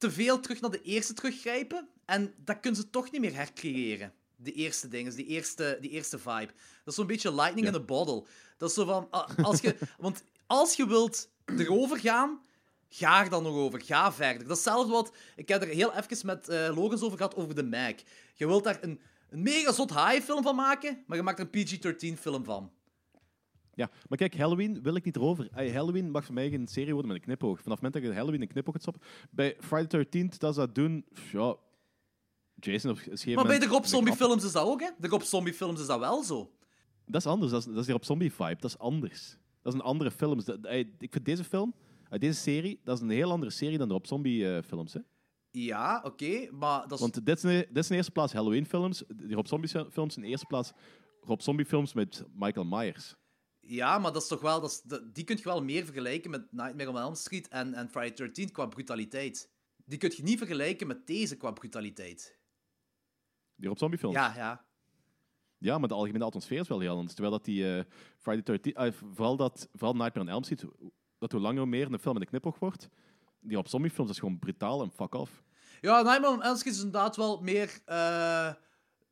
te 0.00 0.10
veel 0.10 0.40
terug 0.40 0.60
naar 0.60 0.70
de 0.70 0.82
eerste 0.82 1.14
teruggrijpen. 1.14 1.88
En 2.04 2.34
dat 2.36 2.60
kunnen 2.60 2.80
ze 2.80 2.90
toch 2.90 3.10
niet 3.10 3.20
meer 3.20 3.34
hercreëren. 3.34 4.12
De 4.36 4.52
eerste 4.52 4.88
dingen, 4.88 5.16
die 5.16 5.26
eerste, 5.26 5.78
die 5.80 5.90
eerste 5.90 6.18
vibe. 6.18 6.46
Dat 6.46 6.86
is 6.86 6.94
zo'n 6.94 7.06
beetje 7.06 7.34
lightning 7.34 7.66
in 7.66 7.74
a 7.74 7.80
bottle. 7.80 8.24
Dat 8.56 8.68
is 8.68 8.74
zo 8.74 8.84
van, 8.84 9.10
als 9.44 9.60
je, 9.60 9.76
want 9.98 10.22
als 10.46 10.74
je 10.76 10.86
wilt 10.86 11.28
erover 11.44 11.98
gaan, 11.98 12.40
ga 12.88 13.22
er 13.22 13.30
dan 13.30 13.42
nog 13.42 13.54
over. 13.54 13.80
Ga 13.82 14.12
verder. 14.12 14.46
Dat 14.46 14.56
is 14.58 14.64
hetzelfde 14.64 14.92
wat, 14.92 15.12
ik 15.36 15.48
heb 15.48 15.62
er 15.62 15.68
heel 15.68 15.92
even 15.94 16.26
met 16.26 16.46
Logans 16.48 17.02
over 17.02 17.16
gehad, 17.16 17.34
over 17.34 17.54
de 17.54 17.64
Mac. 17.64 17.98
Je 18.34 18.46
wilt 18.46 18.64
daar 18.64 18.78
een, 18.80 19.00
een 19.30 19.42
mega 19.42 19.72
zot 19.72 19.94
high 19.94 20.24
film 20.24 20.42
van 20.42 20.56
maken, 20.56 21.04
maar 21.06 21.16
je 21.16 21.22
maakt 21.22 21.38
er 21.38 21.48
een 21.50 22.14
PG-13 22.14 22.20
film 22.20 22.44
van. 22.44 22.72
Ja, 23.74 23.90
maar 24.08 24.18
kijk, 24.18 24.36
Halloween 24.36 24.82
wil 24.82 24.94
ik 24.94 25.04
niet 25.04 25.16
erover. 25.16 25.48
Halloween 25.52 26.10
mag 26.10 26.24
voor 26.24 26.34
mij 26.34 26.50
geen 26.50 26.66
serie 26.66 26.92
worden 26.92 27.12
met 27.12 27.20
een 27.20 27.26
knipoog. 27.26 27.62
Vanaf 27.62 27.80
het 27.80 27.82
moment 27.82 27.92
dat 27.92 28.02
je 28.02 28.18
Halloween 28.18 28.42
een 28.42 28.48
knipoog 28.48 28.72
gaat 28.72 28.82
stoppen. 28.82 29.02
Bij 29.30 29.56
Friday 29.60 30.04
13th, 30.04 30.38
dat 30.38 30.54
ze 30.54 30.60
dat 30.60 30.74
doen. 30.74 31.04
Ja, 31.32 31.56
Jason 32.54 32.90
op 32.90 32.98
een 33.06 33.34
Maar 33.34 33.46
bij 33.46 33.58
de 33.58 33.66
Rob 33.66 33.84
Zombie 33.84 34.14
films 34.14 34.44
is 34.44 34.52
dat 34.52 34.66
ook, 34.66 34.80
hè? 34.80 34.88
De 34.98 35.08
Rob 35.08 35.22
Zombie 35.22 35.54
films 35.54 35.80
is 35.80 35.86
dat 35.86 35.98
wel 35.98 36.22
zo. 36.22 36.50
Dat 37.06 37.20
is 37.20 37.26
anders. 37.26 37.50
Dat 37.50 37.60
is, 37.60 37.66
dat 37.66 37.76
is 37.76 37.84
die 37.84 37.94
Rob 37.94 38.04
Zombie 38.04 38.32
vibe. 38.32 38.56
Dat 38.60 38.70
is 38.70 38.78
anders. 38.78 39.36
Dat 39.62 39.72
is 39.72 39.78
een 39.78 39.84
andere 39.84 40.10
film. 40.10 40.44
Dat, 40.44 40.64
ey, 40.64 40.92
ik 40.98 41.12
vind 41.12 41.24
deze 41.24 41.44
film, 41.44 41.74
uit 42.08 42.20
deze 42.20 42.40
serie, 42.40 42.80
dat 42.84 42.96
is 42.96 43.02
een 43.02 43.10
heel 43.10 43.30
andere 43.30 43.50
serie 43.50 43.78
dan 43.78 43.88
de 43.88 43.94
Rob 43.94 44.04
Zombie 44.04 44.62
films. 44.62 44.92
Hè? 44.92 45.00
Ja, 45.50 46.00
oké, 46.04 46.50
maar 46.50 46.80
dat 46.80 46.92
is... 46.92 47.00
Want 47.00 47.26
dit 47.26 47.36
is, 47.36 47.44
in, 47.44 47.66
dit 47.68 47.76
is 47.76 47.90
in 47.90 47.96
eerste 47.96 48.12
plaats 48.12 48.32
Halloween 48.32 48.66
films. 48.66 49.02
Die 49.16 49.34
Rob 49.34 49.46
Zombie 49.46 49.70
films 49.90 50.16
in 50.16 50.22
eerste 50.22 50.46
plaats 50.46 50.72
Rob 51.20 51.40
Zombie 51.40 51.66
films 51.66 51.92
met 51.92 52.24
Michael 52.34 52.66
Myers. 52.66 53.16
Ja, 53.70 53.98
maar 53.98 54.12
dat 54.12 54.22
is 54.22 54.28
toch 54.28 54.40
wel... 54.40 54.60
Dat 54.60 54.70
is, 54.70 54.82
dat- 54.82 55.14
die 55.14 55.24
kun 55.24 55.36
je 55.36 55.42
wel 55.42 55.62
meer 55.62 55.84
vergelijken 55.84 56.30
met 56.30 56.52
Nightmare 56.52 56.88
on 56.88 56.98
Elm 56.98 57.14
Street 57.14 57.48
en, 57.48 57.74
en 57.74 57.88
Friday 57.90 58.12
13 58.14 58.52
qua 58.52 58.66
brutaliteit. 58.66 59.50
Die 59.84 59.98
kun 59.98 60.12
je 60.16 60.22
niet 60.22 60.38
vergelijken 60.38 60.86
met 60.86 61.06
deze 61.06 61.36
qua 61.36 61.50
brutaliteit. 61.50 62.38
Die 63.54 63.68
Rob 63.68 63.78
Zombie 63.78 63.98
films. 63.98 64.14
Ja, 64.14 64.32
ja. 64.36 64.64
Ja, 65.58 65.78
maar 65.78 65.88
de 65.88 65.94
algemene 65.94 66.24
atmosfeer 66.24 66.60
is 66.60 66.68
wel 66.68 66.80
heel 66.80 66.94
anders. 66.94 67.12
Terwijl 67.14 67.34
dat 67.34 67.44
die 67.44 67.76
eh, 67.76 67.84
Friday 68.18 68.42
13, 68.42 68.74
eh, 68.74 68.92
vooral, 68.92 69.36
dat, 69.36 69.68
vooral 69.72 69.94
Nightmare 69.96 70.26
on 70.28 70.32
Elm 70.32 70.42
Street, 70.42 70.64
dat 71.18 71.32
hoe 71.32 71.40
langer 71.40 71.58
hoe 71.60 71.68
meer 71.68 71.92
een 71.92 71.98
film 71.98 72.14
met 72.14 72.22
een 72.22 72.28
knipoog 72.28 72.58
wordt, 72.58 72.88
die 73.40 73.58
op 73.58 73.68
zombie 73.68 73.90
films 73.90 74.10
is 74.10 74.18
gewoon 74.18 74.38
brutaal 74.38 74.82
en 74.82 74.90
fuck 74.90 75.14
off. 75.14 75.42
Ja, 75.80 76.02
Nightmare 76.02 76.34
on 76.34 76.42
Elm 76.42 76.56
Street 76.56 76.74
is 76.74 76.82
inderdaad 76.82 77.16
wel 77.16 77.40
meer... 77.42 77.80
eh, 77.84 78.54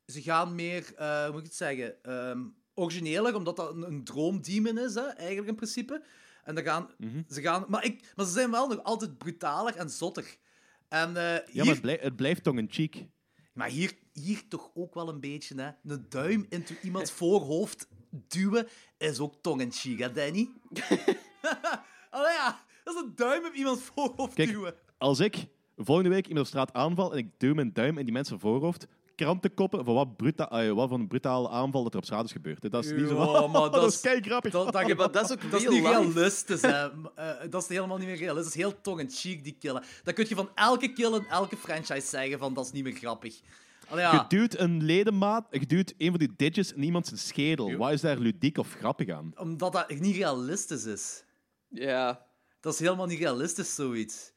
ze 0.07 0.23
gaan 0.23 0.55
meer, 0.55 0.93
hoe 0.97 1.29
moet 1.31 1.39
ik 1.41 1.45
het 1.47 1.55
zeggen, 1.55 2.03
ehm, 2.03 2.47
origineler, 2.79 3.35
omdat 3.35 3.57
dat 3.57 3.75
een, 3.75 3.83
een 3.83 4.05
droomdemon 4.05 4.79
is, 4.79 4.95
hè, 4.95 5.07
eigenlijk 5.07 5.49
in 5.49 5.55
principe. 5.55 6.03
En 6.45 6.55
dan 6.55 6.65
gaan, 6.65 6.91
Mhm. 6.99 7.23
ze 7.29 7.41
gaan... 7.41 7.65
Maar, 7.69 7.85
ik, 7.85 8.13
maar 8.17 8.27
ze 8.27 8.33
zijn 8.33 8.51
wel 8.51 8.69
nog 8.69 8.83
altijd 8.83 9.19
brutaler 9.19 9.77
en 9.77 9.91
zotter. 9.91 10.37
En 10.89 11.17
eh, 11.17 11.23
Ja, 11.23 11.43
hier- 11.47 11.65
maar 11.65 11.73
het, 11.73 11.81
blij- 11.83 11.99
het 12.03 12.17
blijft 12.17 12.43
tong-in-cheek. 12.45 13.07
Maar 13.53 13.69
hier, 13.69 13.93
hier 14.13 14.49
toch 14.49 14.71
ook 14.75 14.95
wel 14.95 15.09
een 15.09 15.21
beetje, 15.21 15.55
hè. 15.63 15.71
Een 15.95 16.07
duim 16.09 16.47
into 16.49 16.75
iemands 16.83 17.11
voorhoofd 17.21 17.89
duwen 18.11 18.67
is 18.99 19.19
ook 19.19 19.35
tong-in-cheek, 19.43 19.99
hè, 19.99 20.13
Danny? 20.13 20.49
Allee, 22.11 22.33
ja. 22.33 22.65
Dat 22.85 22.95
is 22.97 23.03
een 23.03 23.13
duim 23.15 23.45
op 23.47 23.53
iemands 23.55 23.83
voorhoofd 23.83 24.35
Kijk, 24.35 24.49
duwen. 24.49 24.75
als 24.99 25.21
ik 25.21 25.47
volgende 25.77 26.11
week 26.11 26.27
iemand 26.27 26.47
op 26.47 26.53
straat 26.53 26.73
aanval 26.73 27.13
en 27.13 27.19
ik 27.19 27.31
duw 27.39 27.55
mijn 27.55 27.73
duim 27.73 27.99
in 27.99 28.05
die 28.05 28.15
mensen 28.15 28.41
voorhoofd, 28.41 28.87
krantenkoppen 29.19 29.85
van 29.85 29.95
wat, 29.95 30.17
bruta 30.17 30.51
eh, 30.51 30.73
wat 30.73 30.89
voor 30.89 30.99
een 30.99 31.09
brutale 31.09 31.49
aanval 31.49 31.83
dat 31.83 31.93
er 31.93 31.99
op 31.99 32.05
straat 32.05 32.25
is 32.25 32.33
gebeurd. 32.33 32.63
hè. 32.63 32.69
Dat 32.69 32.85
is 32.85 32.93
niet 32.93 33.09
zo 33.09 33.49
maar 33.49 33.71
dat, 33.71 33.93
is 33.93 34.01
kei 34.01 34.21
grappig. 34.21 34.53
Dat, 34.53 34.75
is 35.15 35.33
ook 35.33 35.41
dat 35.51 35.61
is 35.61 35.67
real 35.67 35.73
niet 35.73 36.15
realistisch, 36.15 36.63
hè. 36.63 36.89
Eh, 37.15 37.51
dat 37.51 37.63
is 37.63 37.69
helemaal 37.69 37.97
niet 37.97 38.07
meer 38.07 38.17
realistisch. 38.17 38.55
Dat 38.55 38.55
is 38.55 38.71
heel 38.71 38.81
tong-in-cheek, 38.81 39.45
die 39.45 39.57
killen. 39.59 39.83
Dat 40.03 40.15
kun 40.15 40.27
je 40.29 40.35
van 40.35 40.49
elke 40.55 40.93
kill 40.93 41.15
in 41.15 41.27
elke 41.27 41.57
franchise 41.57 42.07
zeggen 42.07 42.39
van 42.39 42.55
dat 42.55 42.65
is 42.65 42.73
niet 42.73 42.85
meer 42.85 42.93
grappig. 42.93 43.41
Allee, 43.89 44.05
ja. 44.05 44.13
Je 44.13 44.37
duwt 44.37 44.59
een 44.59 44.85
ledemaat, 44.85 45.47
je 45.51 45.67
duwt 45.67 45.95
een 45.99 46.11
van 46.11 46.19
die 46.19 46.33
digits 46.37 46.73
in 46.73 46.83
iemand 46.83 47.07
zijn 47.07 47.19
schedel. 47.21 47.77
Wat 47.77 47.93
is 47.93 48.01
daar 48.01 48.19
ludiek 48.19 48.59
of 48.59 48.75
grappig 48.79 49.09
aan? 49.09 49.33
Omdat 49.37 49.73
dat 49.73 49.91
niet 49.91 50.17
realistisch 50.17 50.85
is. 50.85 51.25
Ja. 51.69 52.27
Dat 52.61 52.73
is 52.73 52.79
helemaal 52.79 53.07
niet 53.07 53.19
realistisch, 53.19 53.75
zoiets. 53.75 54.33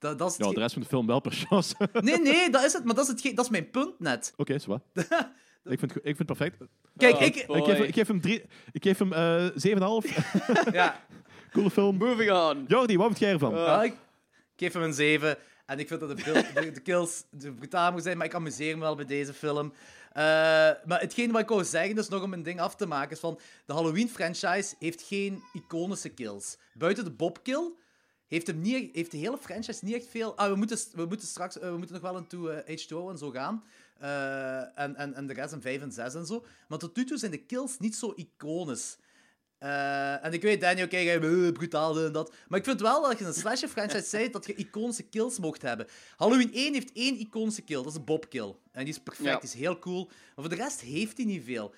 Dat, 0.00 0.18
dat 0.18 0.30
is 0.30 0.36
Ja, 0.36 0.44
het 0.46 0.54
de 0.54 0.60
rest 0.60 0.72
van 0.72 0.82
de 0.82 0.88
film 0.88 1.06
wel 1.06 1.20
per 1.20 1.32
chance. 1.32 1.74
Oké, 1.78 2.00
Nee, 2.10 2.20
nee, 2.20 2.50
dat 2.50 2.64
is 2.64 2.72
het. 2.72 2.84
Maar 2.84 2.94
dat 2.94 3.04
is, 3.04 3.10
het, 3.10 3.20
ge- 3.20 3.34
dat 3.34 3.44
is 3.44 3.50
mijn 3.50 3.70
punt 3.70 3.98
net. 4.00 4.32
is 4.44 4.66
wat. 4.66 4.82
ik, 5.64 5.78
vind, 5.78 5.96
ik 5.96 6.16
vind 6.16 6.18
het 6.18 6.26
perfect. 6.26 6.56
Kijk, 6.96 7.14
Oh, 7.14 7.20
ik... 7.22 7.36
Ik 7.36 7.44
geef, 7.64 7.76
hem- 7.76 7.82
ik 7.86 7.94
geef 7.94 8.06
hem, 8.08 8.20
drie, 8.20 8.42
ik 8.72 8.82
geef 8.82 8.98
hem 8.98 9.12
eh 9.12 9.48
7,5. 9.48 10.08
Ja, 10.72 11.04
Coole 11.52 11.70
film. 11.70 11.96
Moving 11.96 12.30
on. 12.32 12.64
Jordi, 12.68 12.96
wat 12.96 13.06
vind 13.06 13.18
jij 13.18 13.32
ervan? 13.32 13.54
ja, 13.54 13.82
ik 13.82 13.94
geef 14.56 14.72
hem 14.72 14.82
een 14.82 14.94
7. 14.94 15.36
En 15.66 15.78
ik 15.78 15.88
vind 15.88 16.00
dat 16.00 16.16
de, 16.16 16.22
bil- 16.24 16.62
de, 16.64 16.70
de 16.72 16.80
kills 16.80 17.24
de 17.30 17.52
brutaal 17.52 17.84
moeten 17.86 18.02
zijn, 18.02 18.16
maar 18.16 18.26
ik 18.26 18.34
amuseer 18.34 18.74
me 18.74 18.80
wel 18.80 18.94
bij 18.96 19.04
deze 19.06 19.34
film. 19.34 19.72
Eh, 20.12 20.22
maar 20.84 21.00
hetgeen 21.00 21.30
wat 21.32 21.40
ik 21.40 21.48
wou 21.48 21.64
zeggen, 21.64 21.94
dus 21.94 22.08
nog 22.08 22.22
om 22.22 22.32
een 22.32 22.42
ding 22.42 22.60
af 22.60 22.74
te 22.76 22.86
maken, 22.86 23.10
is 23.10 23.18
van... 23.20 23.38
De 23.66 23.72
Halloween-franchise 23.72 24.74
heeft 24.78 25.02
geen 25.02 25.42
iconische 25.52 26.08
kills. 26.08 26.56
Buiten 26.74 27.04
de 27.04 27.10
Bob-kill 27.10 27.72
heeft, 28.30 28.46
hem 28.46 28.60
niet, 28.60 28.94
heeft 28.94 29.10
de 29.10 29.16
hele 29.16 29.38
franchise 29.38 29.84
niet 29.84 29.94
echt 29.94 30.06
veel... 30.06 30.36
Ah, 30.36 30.50
we 30.50 30.56
moeten, 30.56 30.78
we 30.92 31.04
moeten 31.04 31.26
straks... 31.26 31.58
eh, 31.58 31.70
we 31.70 31.76
moeten 31.76 31.94
nog 32.00 32.10
wel 32.10 32.16
into 32.16 32.48
eh, 32.48 32.78
H2O 32.78 33.10
en 33.10 33.18
zo 33.18 33.30
gaan. 33.30 33.64
Eh, 33.98 34.78
en, 34.78 34.96
en, 34.96 35.14
en 35.14 35.26
de 35.26 35.32
rest 35.32 35.52
in 35.52 35.60
5 35.60 35.80
en 35.82 35.92
6 35.92 36.14
en 36.14 36.26
zo. 36.26 36.44
Maar 36.68 36.78
tot 36.78 36.96
nu 36.96 37.04
toe 37.04 37.18
zijn 37.18 37.30
de 37.30 37.44
kills 37.44 37.78
niet 37.78 37.96
zo 37.96 38.12
iconisch. 38.16 38.96
Eh, 39.58 40.24
en 40.24 40.32
ik 40.32 40.42
weet, 40.42 40.60
Daniel, 40.60 40.86
jij 40.88 41.20
bent 41.20 41.52
brutaal 41.52 41.98
en 42.04 42.12
dat. 42.12 42.34
Maar 42.48 42.58
ik 42.58 42.64
vind 42.64 42.80
wel 42.80 43.02
dat 43.02 43.18
je 43.18 43.24
een 43.24 43.34
slasher 43.34 43.68
franchise 43.68 44.08
zei 44.16 44.30
dat 44.30 44.46
je 44.46 44.54
iconische 44.54 45.02
kills 45.02 45.38
mocht 45.38 45.62
hebben. 45.62 45.86
Halloween 46.16 46.52
1 46.54 46.72
heeft 46.72 46.92
één 46.92 47.18
iconische 47.18 47.62
kill, 47.62 47.76
dat 47.76 47.86
is 47.86 47.94
een 47.94 48.04
Bob-kill. 48.04 48.54
En 48.72 48.84
die 48.84 48.94
is 48.94 49.00
perfect, 49.00 49.28
Ja. 49.28 49.34
die 49.34 49.48
is 49.48 49.54
heel 49.54 49.78
cool. 49.78 50.04
Maar 50.04 50.44
voor 50.44 50.48
de 50.48 50.62
rest 50.62 50.80
heeft 50.80 51.16
hij 51.16 51.26
niet 51.26 51.44
veel. 51.44 51.74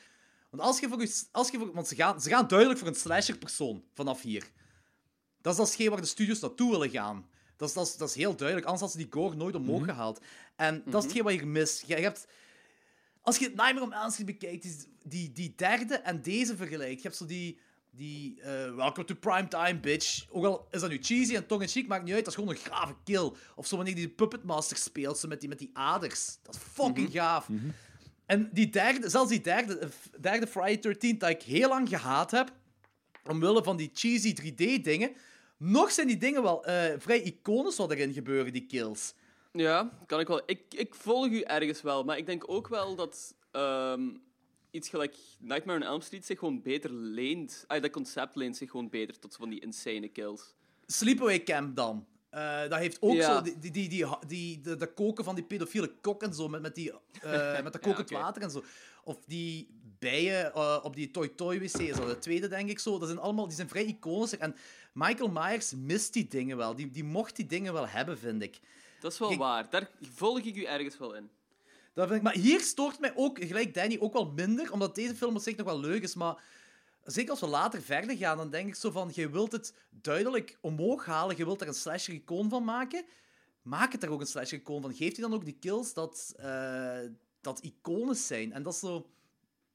Want 0.51 0.63
als 0.63 0.81
je 0.81 0.89
voor, 0.89 1.07
als 1.33 1.51
je 1.51 1.59
voor 1.59 1.73
want 1.73 1.89
ze 1.89 1.95
gaan, 1.95 2.21
ze 2.21 2.29
gaan 2.29 2.49
duidelijk 2.49 2.79
voor 2.79 2.89
een 2.89 2.95
slasher-persoon 2.95 3.85
vanaf 3.95 4.23
hier. 4.23 4.45
Dat 5.43 5.53
is 5.53 5.59
dat 5.59 5.67
hetgeen 5.67 5.91
waar 5.91 6.01
de 6.01 6.07
studios 6.07 6.41
naartoe 6.41 6.71
willen 6.71 6.91
gaan. 6.91 7.27
Dat 7.57 7.69
is, 7.69 7.75
dat, 7.75 7.87
is, 7.87 7.97
dat 7.97 8.09
is 8.09 8.15
heel 8.15 8.37
duidelijk, 8.37 8.67
anders 8.67 8.83
had 8.83 8.93
ze 8.93 8.97
die 8.97 9.13
gore 9.13 9.37
nooit 9.37 9.55
omhoog 9.55 9.85
gehaald. 9.85 10.21
En 10.57 10.83
dat 10.87 10.95
is 10.95 11.05
hetgeen 11.05 11.25
wat 11.25 11.35
je 11.35 11.47
mist. 11.47 11.85
Je, 11.87 11.97
je 11.97 12.03
hebt... 12.03 12.27
Als 13.21 13.39
je 13.39 13.45
het 13.45 13.55
Nightmare 13.55 13.87
on 13.87 13.93
Elm 13.93 14.11
Street 14.11 14.27
bekijkt, 14.27 14.63
die, 14.63 14.77
die, 15.03 15.33
die 15.33 15.55
derde 15.57 15.95
en 15.95 16.23
deze 16.23 16.57
vergelijkt, 16.57 16.97
je 16.97 17.03
hebt 17.03 17.17
zo 17.17 17.27
die... 17.27 17.59
die 17.91 18.41
eh, 18.41 18.75
Welcome 18.75 19.05
to 19.05 19.15
Primetime, 19.15 19.81
bitch. 19.81 20.27
Ook 20.31 20.45
al 20.45 20.69
is 20.71 20.81
dat 20.81 20.91
nu 20.91 20.99
cheesy 21.03 21.35
en 21.35 21.47
tong-in-cheek, 21.47 21.87
maakt 21.87 22.05
niet 22.05 22.15
uit. 22.15 22.25
Dat 22.25 22.35
is 22.35 22.39
gewoon 22.39 22.55
een 22.55 22.73
gave 22.73 22.95
kill. 23.05 23.33
Of 23.57 23.67
zo 23.67 23.77
wanneer 23.77 23.95
die 23.95 24.09
Puppet 24.09 24.45
Master 24.45 24.77
speelt, 24.77 25.19
zo 25.19 25.29
met 25.29 25.41
die, 25.41 25.49
met 25.49 25.59
die 25.59 25.71
aders. 25.73 26.39
Dat 26.43 26.55
is 26.55 26.61
fucking 26.61 27.11
gaaf. 27.13 27.49
En 28.27 28.51
die 28.53 28.71
derde, 28.71 29.11
zelfs 29.11 29.31
die 29.31 29.41
derde, 29.41 29.79
eh, 29.79 29.89
derde 30.21 30.47
Friday 30.47 30.79
13 30.79 31.19
dat 31.19 31.31
ik 31.31 31.43
heel 31.43 31.69
lang 31.69 31.89
gehaat 31.89 32.31
heb, 32.31 32.53
omwille 33.31 33.63
van 33.63 33.77
die 33.77 33.91
cheesy 33.95 34.35
3D-dingen, 34.35 35.17
nog 35.63 35.91
zijn 35.93 36.07
die 36.07 36.17
dingen 36.17 36.43
wel 36.43 36.65
eh, 36.65 36.95
vrij 36.99 37.21
iconisch 37.23 37.77
wat 37.77 37.91
erin 37.91 38.13
gebeuren, 38.13 38.53
die 38.53 38.67
kills. 38.67 39.15
Ja, 39.53 39.99
kan 40.07 40.21
ik 40.21 40.27
wel. 40.27 40.43
Ik, 40.47 40.63
ik 40.75 40.95
volg 40.95 41.27
u 41.27 41.41
ergens 41.41 41.83
wel, 41.83 42.05
maar 42.05 42.19
ik 42.19 42.27
denk 42.27 42.45
ook 42.47 42.69
wel 42.69 42.95
dat 42.97 43.35
ehm, 43.51 44.09
iets 44.71 44.89
gelijk 44.89 45.17
Nightmare 45.39 45.79
on 45.81 45.87
Elm 45.87 46.01
Street 46.01 46.25
zich 46.27 46.39
gewoon 46.39 46.63
beter 46.63 46.93
leent. 46.93 47.65
Ah, 47.67 47.83
dat 47.83 47.91
concept 47.91 48.37
leent 48.37 48.57
zich 48.57 48.71
gewoon 48.71 48.89
beter 48.91 49.19
tot 49.19 49.37
van 49.37 49.49
die 49.49 49.61
insane 49.61 50.09
kills. 50.09 50.55
Sleepaway 50.87 51.43
Camp 51.43 51.77
dan. 51.77 52.07
Eh, 52.31 52.61
dat 52.61 52.79
heeft 52.79 52.97
ook 53.03 53.13
Ja. 53.15 53.35
zo 53.37 53.43
die, 53.43 53.59
die, 53.59 53.71
die, 53.71 53.89
die, 53.89 54.07
die- 54.27 54.61
de, 54.61 54.77
de 54.77 54.87
koken 54.95 55.25
van 55.25 55.35
die 55.35 55.45
pedofiele 55.45 55.95
kok 56.01 56.23
en 56.23 56.35
zo, 56.35 56.49
met, 56.49 56.63
met, 56.63 56.75
die, 56.75 56.93
eh, 57.23 57.63
met 57.63 57.73
dat 57.73 57.83
kokend 57.83 58.11
water 58.11 58.43
en 58.43 58.51
zo. 58.51 58.65
Of 59.05 59.19
die 59.27 59.81
bijen 60.03 60.55
eh, 60.55 60.79
op 60.83 60.97
die 60.97 61.11
Toy 61.11 61.29
Toy 61.29 61.59
wc, 61.61 61.79
is 61.79 61.97
dat 61.97 62.09
de 62.09 62.19
tweede, 62.19 62.49
denk 62.49 62.69
ik 62.71 62.79
zo. 62.79 62.99
Dat 62.99 63.09
zijn 63.09 63.21
allemaal, 63.21 63.47
die 63.47 63.57
zijn 63.57 63.69
vrij 63.69 63.85
iconisch. 63.85 64.37
En 64.37 64.57
Michael 64.93 65.31
Myers 65.31 65.73
mist 65.77 66.13
die 66.13 66.29
dingen 66.29 66.57
wel. 66.57 66.75
Die, 66.75 66.91
die 66.91 67.05
mocht 67.05 67.37
die 67.37 67.47
dingen 67.47 67.73
wel 67.73 67.89
hebben, 67.89 68.19
vind 68.19 68.43
ik. 68.43 68.61
Dat 69.01 69.13
is 69.13 69.19
wel 69.19 69.29
Kijk- 69.29 69.41
waar. 69.41 69.71
Daar 69.71 69.91
volg 70.01 70.39
ik 70.39 70.57
u 70.57 70.65
ergens 70.65 70.99
wel 70.99 71.15
in. 71.15 71.31
Dat 71.95 72.07
vind 72.07 72.19
ik. 72.19 72.23
Maar 72.23 72.35
hier 72.35 72.61
stoort 72.61 73.01
mij 73.01 73.13
ook, 73.17 73.39
gelijk 73.45 73.75
Danny, 73.75 73.97
ook 74.01 74.13
wel 74.13 74.31
minder, 74.31 74.73
omdat 74.73 74.95
deze 74.95 75.15
film 75.15 75.37
op 75.37 75.43
zich 75.43 75.57
nog 75.57 75.67
wel 75.67 75.81
leuk 75.81 76.03
is, 76.03 76.15
maar 76.15 76.43
zeker 77.05 77.31
als 77.31 77.41
we 77.41 77.47
later 77.47 77.83
verder 77.83 78.17
gaan, 78.17 78.37
dan 78.37 78.51
denk 78.51 78.69
ik 78.69 78.75
zo 78.75 78.91
van, 78.91 79.11
je 79.15 79.31
wilt 79.31 79.53
het 79.53 79.75
duidelijk 79.91 80.59
omhoog 80.61 81.05
halen, 81.05 81.37
je 81.37 81.45
wilt 81.45 81.61
er 81.61 81.69
een 81.69 81.75
slasher-icoon 81.75 82.49
van 82.49 82.65
maken, 82.65 83.05
maak 83.63 83.93
het 83.93 84.03
er 84.03 84.11
ook 84.11 84.21
een 84.21 84.27
slasher-icoon 84.27 84.83
van. 84.83 84.95
Geef 84.95 85.13
die 85.13 85.23
dan 85.23 85.35
ook 85.35 85.45
die 85.45 85.57
kills 85.61 85.95
dat, 85.95 86.35
eh, 86.37 86.99
dat 87.41 87.61
iconisch 87.61 88.27
zijn. 88.27 88.53
En 88.53 88.63
dat 88.63 88.73
is 88.73 88.79
zo... 88.79 89.07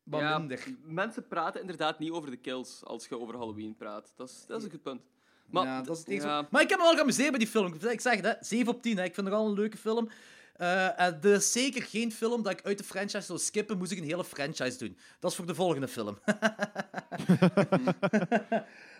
wat 0.09 0.21
ja, 0.21 0.37
minder. 0.37 0.63
Mensen 0.83 1.27
praten 1.27 1.61
inderdaad 1.61 1.99
niet 1.99 2.11
over 2.11 2.29
de 2.29 2.37
kills 2.37 2.83
als 2.83 3.07
je 3.07 3.19
over 3.19 3.37
Halloween 3.37 3.75
praat. 3.75 4.13
Dat 4.15 4.29
is, 4.29 4.43
dat 4.47 4.57
is 4.57 4.63
een 4.65 4.71
goed 4.71 4.81
punt. 4.81 5.01
Maar, 5.49 5.65
ja, 5.65 5.81
dat 5.81 6.03
is 6.07 6.23
ja. 6.23 6.47
maar 6.51 6.61
ik 6.61 6.69
heb 6.69 6.77
me 6.77 6.83
wel 6.83 6.95
geamuseerd 6.95 7.29
bij 7.29 7.39
die 7.39 7.47
film. 7.47 7.73
Ik 7.73 8.01
zeg 8.01 8.15
het, 8.15 8.25
hè, 8.25 8.33
7 8.39 8.73
op 8.73 8.81
10. 8.81 8.97
Hè. 8.97 9.03
Ik 9.03 9.13
vind 9.13 9.27
het 9.27 9.35
al 9.35 9.47
een 9.47 9.53
leuke 9.53 9.77
film. 9.77 10.09
Eh, 10.57 10.99
en 10.99 11.19
er 11.21 11.33
is 11.33 11.51
zeker 11.51 11.83
geen 11.83 12.11
film 12.11 12.43
dat 12.43 12.51
ik 12.51 12.65
uit 12.65 12.77
de 12.77 12.83
franchise 12.83 13.21
zou 13.21 13.39
skippen, 13.39 13.77
moest 13.77 13.91
ik 13.91 13.97
een 13.97 14.03
hele 14.03 14.23
franchise 14.23 14.77
doen. 14.77 14.97
Dat 15.19 15.31
is 15.31 15.37
voor 15.37 15.45
de 15.45 15.55
volgende 15.55 15.87
film. 15.87 16.17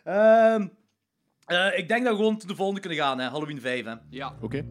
Ehm, 0.03 0.67
eh, 1.45 1.77
ik 1.77 1.87
denk 1.87 2.03
dat 2.03 2.11
we 2.11 2.17
gewoon 2.17 2.41
de 2.45 2.55
volgende 2.55 2.81
kunnen 2.81 2.99
gaan, 2.99 3.19
hè. 3.19 3.27
Halloween 3.29 3.61
5. 3.61 3.85
Hè. 3.85 3.95
Ja. 4.09 4.37
Oké. 4.41 4.65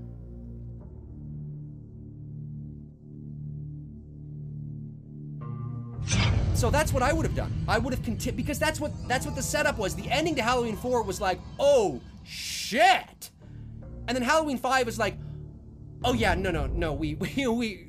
So 6.57 6.71
that's 6.71 6.91
what 6.91 7.03
I 7.03 7.13
would 7.13 7.27
have 7.27 7.35
done. 7.35 7.53
I 7.69 7.77
would 7.77 7.93
have 7.93 8.03
continued 8.03 8.39
because 8.39 8.59
that's 8.59 8.81
what 8.81 8.91
that's 9.07 9.27
what 9.27 9.37
the 9.37 9.43
setup 9.43 9.77
was. 9.77 9.95
The 9.95 10.11
ending 10.11 10.35
to 10.37 10.43
Halloween 10.43 10.75
4 10.75 11.03
was 11.03 11.21
like, 11.21 11.39
"Oh 11.61 12.01
shit." 12.25 13.31
And 14.09 14.17
then 14.17 14.23
Halloween 14.23 14.57
5 14.57 14.89
is 14.89 14.99
like, 14.99 15.19
"Oh 16.03 16.15
yeah, 16.15 16.35
no 16.35 16.51
no 16.51 16.67
no, 16.67 16.95
we 16.95 17.15
we 17.21 17.47
we 17.47 17.87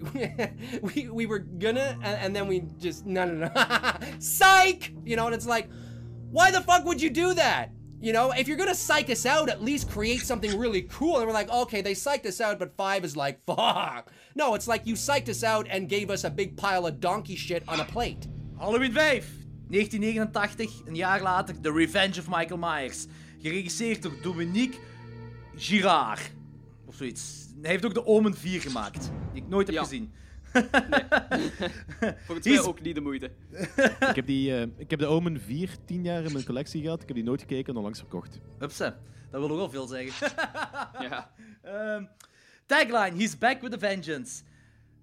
we, 0.81 1.09
we 1.09 1.25
were 1.25 1.39
gonna 1.39 1.97
and, 2.03 2.19
and 2.19 2.35
then 2.35 2.47
we 2.47 2.65
just 2.77 3.05
no 3.05 3.23
no 3.23 3.47
no. 3.47 3.97
Psych! 4.19 4.93
You 5.05 5.15
know, 5.15 5.27
and 5.27 5.33
it's 5.33 5.47
like, 5.47 5.69
"Why 6.31 6.51
the 6.51 6.59
fuck 6.59 6.83
would 6.83 7.01
you 7.01 7.09
do 7.09 7.33
that?" 7.35 7.71
You 8.01 8.11
know, 8.11 8.31
if 8.31 8.49
you're 8.49 8.57
gonna 8.57 8.75
psych 8.75 9.09
us 9.09 9.25
out, 9.25 9.49
at 9.49 9.63
least 9.63 9.89
create 9.89 10.21
something 10.21 10.59
really 10.59 10.81
cool. 10.83 11.17
And 11.17 11.25
we're 11.25 11.33
like, 11.33 11.49
okay, 11.49 11.81
they 11.81 11.93
psyched 11.93 12.27
us 12.27 12.39
out, 12.39 12.59
but 12.59 12.77
five 12.77 13.03
is 13.03 13.17
like, 13.17 13.43
fuck. 13.45 14.11
No, 14.35 14.53
it's 14.53 14.67
like 14.67 14.85
you 14.85 14.93
psyched 14.93 15.29
us 15.29 15.43
out 15.43 15.65
and 15.67 15.89
gave 15.89 16.11
us 16.11 16.23
a 16.23 16.29
big 16.29 16.55
pile 16.57 16.85
of 16.85 16.99
donkey 16.99 17.35
shit 17.35 17.63
on 17.67 17.79
a 17.79 17.85
plate. 17.85 18.27
Halloween 18.57 18.91
5, 18.91 19.25
1989, 19.69 20.81
een 20.85 20.95
jaar 20.95 21.21
later, 21.21 21.59
The 21.61 21.71
Revenge 21.71 22.19
of 22.19 22.27
Michael 22.29 22.57
Myers. 22.59 23.05
Geregisseerd 23.41 24.01
door 24.01 24.13
Dominique 24.21 24.77
Girard. 25.55 26.31
Of 26.85 26.95
zoiets. 26.95 27.45
Hij 27.61 27.69
heeft 27.71 27.85
ook 27.85 27.93
de 27.93 28.05
Omen 28.05 28.33
4 28.37 28.61
gemaakt, 28.61 29.11
die 29.33 29.43
ik 29.43 29.49
nooit 29.49 29.67
heb 29.67 29.75
Ja. 29.75 29.83
gezien. 29.83 30.11
Volgens 32.25 32.45
Hier 32.45 32.53
mij 32.53 32.53
is- 32.53 32.59
ook 32.61 32.81
niet 32.81 32.95
de 32.95 33.01
moeite. 33.01 33.31
ik, 34.09 34.15
heb 34.15 34.25
die, 34.27 34.55
eh, 34.55 34.61
ik 34.77 34.89
heb 34.89 34.99
de 34.99 35.05
Omen 35.05 35.41
4 35.41 35.69
tien 35.85 36.03
jaar 36.03 36.23
in 36.23 36.31
mijn 36.31 36.45
collectie 36.45 36.81
gehad. 36.81 37.01
Ik 37.01 37.07
heb 37.07 37.15
die 37.15 37.25
nooit 37.25 37.41
gekeken 37.41 37.69
en 37.71 37.75
onlangs 37.75 37.99
verkocht. 37.99 38.39
Upsa, 38.59 38.97
dat 39.31 39.41
wil 39.41 39.49
ook 39.49 39.57
wel 39.57 39.69
veel 39.69 39.87
zeggen. 39.87 40.31
ja. 41.09 41.31
Ehm, 41.61 42.03
tagline, 42.65 43.17
he's 43.17 43.37
back 43.37 43.61
with 43.61 43.73
a 43.73 43.77
vengeance. 43.77 44.43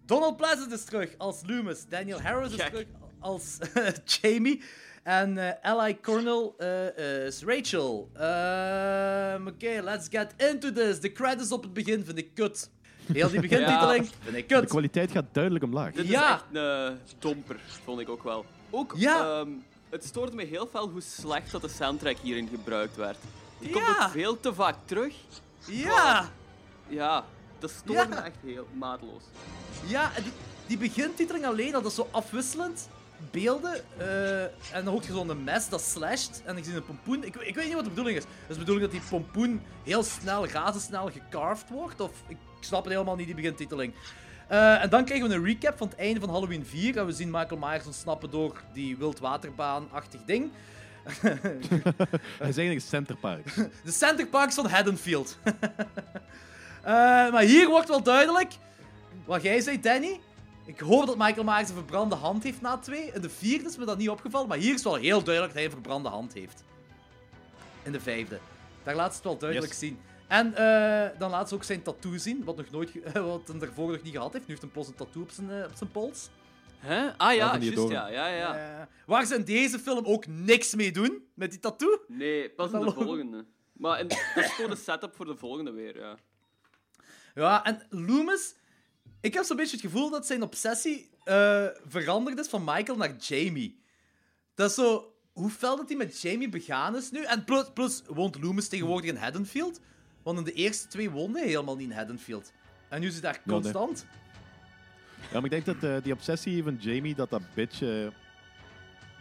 Donald 0.07 0.37
Pleasant 0.37 0.73
is 0.73 0.85
terug 0.85 1.15
als 1.19 1.41
Loomis. 1.47 1.87
Daniel 1.89 2.21
Harris 2.21 2.51
is 2.51 2.57
terug 2.57 2.87
als 3.25 3.59
eh, 3.75 3.87
Jamie. 4.05 4.63
En 5.03 5.39
eh 5.39 5.71
Ally 5.73 5.99
Cornell 6.03 6.53
eh, 6.59 7.27
is 7.27 7.43
Rachel. 7.43 8.11
Ehm, 8.15 9.47
Oké, 9.47 9.81
let's 9.83 10.07
get 10.11 10.35
into 10.37 10.73
this. 10.73 11.01
De 11.01 11.13
credits 11.13 11.53
op 11.53 11.63
het 11.63 11.73
begin 11.73 12.05
vind 12.05 12.19
ik 12.19 12.35
kut. 12.35 12.71
Heel 13.13 13.29
die 13.31 13.41
begintiteling 13.41 14.09
vind 14.23 14.37
ik 14.37 14.49
De 14.49 14.55
kut. 14.55 14.69
kwaliteit 14.69 15.11
gaat 15.11 15.25
duidelijk 15.33 15.65
omlaag. 15.65 15.93
Dit 15.93 16.07
Ja. 16.07 16.25
is 16.27 16.33
echt 16.33 16.45
een 16.53 16.99
domper, 17.19 17.61
vond 17.85 18.01
ik 18.01 18.09
ook 18.09 18.23
wel. 18.23 18.45
Ook, 18.71 18.95
Ja. 18.97 19.21
ehm, 19.41 19.49
het 19.91 20.05
stoorde 20.05 20.37
me 20.37 20.45
heel 20.45 20.67
veel 20.73 20.89
hoe 20.89 21.01
slecht 21.01 21.51
dat 21.51 21.61
de 21.63 21.69
soundtrack 21.69 22.17
hierin 22.23 22.49
gebruikt 22.49 22.97
werd. 22.97 23.17
Die 23.59 23.71
komt 23.71 23.87
ook 23.89 24.11
veel 24.11 24.41
te 24.41 24.55
vaak 24.55 24.77
terug. 24.85 25.15
Ja! 25.67 26.31
Ja, 26.89 27.25
dat 27.59 27.71
stoorde 27.71 28.01
Ja. 28.03 28.09
me 28.09 28.15
echt 28.17 28.37
heel 28.45 28.67
maatloos. 28.73 29.23
Ja, 29.87 30.11
die, 30.23 30.33
die 30.67 30.79
begintiteling 30.79 31.47
alleen, 31.47 31.73
dat 31.73 31.87
is 31.87 31.95
zo 31.95 32.09
afwisselend. 32.11 32.89
Beelden. 33.31 33.75
eh, 33.97 34.43
en 34.73 34.85
je 34.85 35.13
zo'n 35.13 35.45
mes 35.45 35.69
dat 35.69 35.83
slasht. 35.83 36.43
En 36.45 36.57
ik 36.57 36.65
zie 36.65 36.75
een 36.75 36.85
pompoen. 36.85 37.25
Ik, 37.25 37.37
ik 37.37 37.55
weet 37.55 37.65
niet 37.65 37.75
wat 37.75 37.85
de 37.85 37.91
bedoeling 37.91 38.17
is. 38.17 38.25
Is 38.25 38.55
de 38.55 38.59
bedoeling 38.59 38.91
dat 38.91 39.01
die 39.01 39.09
pompoen 39.11 39.63
heel 39.85 40.03
snel, 40.03 40.49
razendsnel 40.49 41.11
gecarved 41.11 41.69
wordt? 41.71 42.01
Of 42.01 42.11
ik 42.29 42.37
snap 42.61 42.85
het 42.85 42.93
helemaal 42.93 43.17
niet, 43.17 43.27
die 43.27 43.35
begintiteling. 43.35 43.95
Eh, 44.49 44.83
en 44.83 44.91
dan 44.91 45.05
krijgen 45.05 45.29
we 45.29 45.35
een 45.35 45.45
recap 45.45 45.77
van 45.77 45.89
het 45.89 45.97
einde 45.99 46.21
van 46.21 46.29
Halloween 46.29 46.67
4. 46.67 46.97
En 46.99 47.07
we 47.07 47.13
zien 47.13 47.31
Michael 47.31 47.61
Myers 47.61 47.87
ontsnappen 47.87 48.31
door 48.31 48.63
die 48.73 48.97
wildwaterbaan-achtig 48.97 50.21
ding. 50.27 50.51
Hij 51.21 52.49
is 52.49 52.57
eigenlijk 52.57 52.75
een 52.75 52.81
centerpark. 52.81 53.55
De 53.85 53.91
Centerparks 53.93 54.55
van 54.55 54.67
Haddonfield. 54.67 55.39
Eh, 56.85 56.93
maar 57.33 57.43
hier 57.43 57.69
wordt 57.69 57.89
wel 57.89 58.03
duidelijk 58.03 58.53
wat 59.25 59.43
jij 59.43 59.61
zei, 59.61 59.81
Danny. 59.81 60.21
Ik 60.67 60.81
hoop 60.81 61.07
dat 61.07 61.17
Michael 61.19 61.45
Myers 61.45 61.69
een 61.69 61.75
verbrande 61.75 62.15
hand 62.15 62.43
heeft 62.43 62.61
na 62.61 62.79
twee. 62.79 63.11
In 63.13 63.21
de 63.21 63.31
vierde 63.31 63.65
is 63.69 63.77
me 63.77 63.85
dat 63.85 63.99
niet 63.99 64.09
opgevallen, 64.09 64.49
maar 64.49 64.59
hier 64.59 64.75
is 64.75 64.83
wel 64.83 64.95
heel 64.95 65.23
duidelijk 65.23 65.47
dat 65.47 65.55
hij 65.55 65.65
een 65.65 65.71
verbrande 65.71 66.09
hand 66.09 66.33
heeft. 66.33 66.65
In 67.83 67.93
de 67.93 68.01
vijfde. 68.01 68.39
Daar 68.83 68.95
laat 68.95 69.11
ze 69.11 69.15
het 69.17 69.25
wel 69.25 69.39
duidelijk 69.39 69.71
Yes. 69.73 69.81
zien. 69.81 69.99
En 70.29 70.55
eh, 70.55 71.19
dan 71.19 71.31
laat 71.31 71.49
ze 71.49 71.55
ook 71.55 71.65
zijn 71.65 71.83
tattoo 71.83 72.17
zien, 72.17 72.45
wat, 72.45 72.57
nog 72.57 72.71
nooit 72.71 72.93
wat 73.13 73.49
hij 73.49 73.59
daarvoor 73.59 73.91
nog 73.91 74.03
niet 74.03 74.13
gehad 74.15 74.33
heeft. 74.33 74.45
Nu 74.45 74.51
heeft 74.51 74.63
hij 74.63 74.71
plots 74.71 74.89
een 74.89 74.95
tattoo 74.95 75.23
op 75.23 75.31
zijn, 75.31 75.51
eh, 75.51 75.65
op 75.65 75.75
zijn 75.75 75.91
pols. 75.91 76.29
Hè? 76.79 77.17
Ah 77.17 77.35
ja, 77.35 77.59
juist, 77.59 77.89
ja, 77.89 78.09
ja, 78.09 78.27
ja. 78.27 78.57
Eh, 78.57 78.87
waar 79.07 79.25
ze 79.27 79.35
in 79.35 79.45
deze 79.45 79.79
film 79.79 80.05
ook 80.05 80.27
niks 80.27 80.75
mee 80.75 80.93
doen, 80.93 81.29
met 81.35 81.51
die 81.51 81.61
tattoo. 81.61 81.99
Nee, 82.09 82.51
pas 82.51 82.73
in 82.73 82.81
de 82.81 82.93
volgende. 82.93 83.45
Maar 83.73 84.01
in, 84.01 84.09
dat 84.09 84.19
is 84.45 84.51
gewoon 84.53 84.71
de 84.71 84.77
setup 84.77 85.15
voor 85.15 85.27
de 85.27 85.37
volgende 85.37 85.71
weer, 85.73 85.99
ja. 85.99 86.17
Ja, 87.35 87.65
en 87.65 87.87
Loomis... 87.91 88.55
Ik 89.25 89.35
heb 89.35 89.45
zo'n 89.45 89.57
beetje 89.57 89.77
het 89.77 89.85
gevoel 89.85 90.11
dat 90.11 90.27
zijn 90.27 90.43
obsessie 90.43 91.09
eh, 91.25 91.67
veranderd 91.87 92.39
is 92.39 92.49
van 92.49 92.65
Michael 92.65 92.97
naar 92.97 93.17
Jamie. 93.17 93.83
Dat 94.55 94.71
is 94.71 94.77
zo... 94.77 95.15
Hoe 95.33 95.51
fel 95.51 95.77
dat 95.77 95.89
hij 95.89 95.97
met 95.97 96.21
Jamie 96.21 96.49
begaan 96.49 96.97
is 96.97 97.11
nu. 97.11 97.25
En 97.25 97.45
plus, 97.45 97.65
plus 97.75 98.03
woont 98.07 98.43
Loomis 98.43 98.69
tegenwoordig 98.69 99.11
in 99.11 99.17
Haddonfield. 99.17 99.81
Want 100.23 100.39
in 100.39 100.45
de 100.45 100.53
eerste 100.53 100.89
twee 100.89 101.11
woonde 101.11 101.39
hij 101.39 101.49
helemaal 101.49 101.77
niet 101.77 101.91
in 101.91 101.97
Haddonfield. 101.97 102.53
En 102.89 103.01
nu 103.01 103.07
is 103.07 103.13
hij 103.13 103.23
daar 103.23 103.43
constant. 103.47 104.07
Ja, 105.21 105.41
maar 105.41 105.45
ik 105.45 105.51
denk 105.51 105.65
dat 105.65 105.83
eh, 105.83 106.03
die 106.03 106.13
obsessie 106.13 106.63
van 106.63 106.77
Jamie, 106.81 107.15
dat 107.15 107.31
dat 107.31 107.43
beetje 107.55 108.13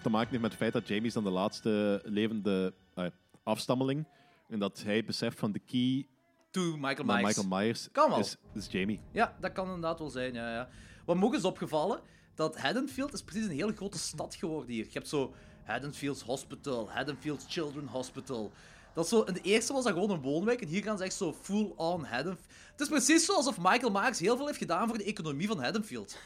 te 0.01 0.09
maken 0.09 0.29
heeft 0.29 0.41
met 0.41 0.51
het 0.51 0.59
feit 0.59 0.73
dat 0.73 0.87
Jamie 0.87 1.07
is 1.07 1.13
dan 1.13 1.23
de 1.23 1.29
laatste 1.29 2.01
levende 2.05 2.73
eh, 2.95 3.05
afstammeling. 3.43 4.05
En 4.49 4.59
dat 4.59 4.83
hij 4.83 5.05
beseft 5.05 5.39
van 5.39 5.51
de 5.51 5.59
key 5.59 6.05
To 6.53 6.77
Michael 6.77 7.05
naar 7.05 7.21
Myers. 7.21 7.35
Michael 7.35 7.61
Myers 7.61 7.89
Kan 7.91 8.09
wel. 8.09 8.19
is, 8.19 8.37
is 8.53 8.67
Jamie. 8.69 8.99
Ja, 9.11 9.35
dat 9.39 9.51
kan 9.51 9.65
inderdaad 9.65 9.99
wel 9.99 10.09
zijn, 10.09 10.33
ja, 10.33 10.53
ja. 10.53 10.69
Wat 11.05 11.17
me 11.17 11.25
ook 11.25 11.33
is 11.33 11.43
opgevallen, 11.43 11.99
dat 12.35 12.57
Haddonfield 12.57 13.13
is 13.13 13.23
precies 13.23 13.45
een 13.45 13.51
hele 13.51 13.75
grote 13.75 13.97
stad 13.97 14.35
geworden 14.35 14.69
hier. 14.71 14.85
Je 14.85 14.91
hebt 14.91 15.07
zo 15.07 15.33
Haddonfields 15.63 16.21
Hospital, 16.21 16.91
Haddonfields 16.91 17.45
Children 17.47 17.87
Hospital. 17.87 18.51
Dat 18.93 19.03
is 19.03 19.09
zo, 19.09 19.21
in 19.21 19.33
de 19.33 19.41
eerste 19.41 19.73
was 19.73 19.83
dat 19.83 19.93
gewoon 19.93 20.09
een 20.09 20.21
woonwijk, 20.21 20.61
en 20.61 20.67
hier 20.67 20.83
gaan 20.83 20.97
ze 20.97 21.03
echt 21.03 21.15
zo 21.15 21.33
full-on 21.33 22.03
Haddonfield. 22.03 22.51
Het 22.71 22.81
is 22.81 22.87
precies 22.87 23.25
zo 23.25 23.33
alsof 23.33 23.57
Michael 23.57 23.91
Myers 23.91 24.19
heel 24.19 24.37
veel 24.37 24.45
heeft 24.45 24.57
gedaan 24.57 24.87
voor 24.87 24.97
de 24.97 25.03
economie 25.03 25.47
van 25.47 25.63
Haddonfield. 25.63 26.17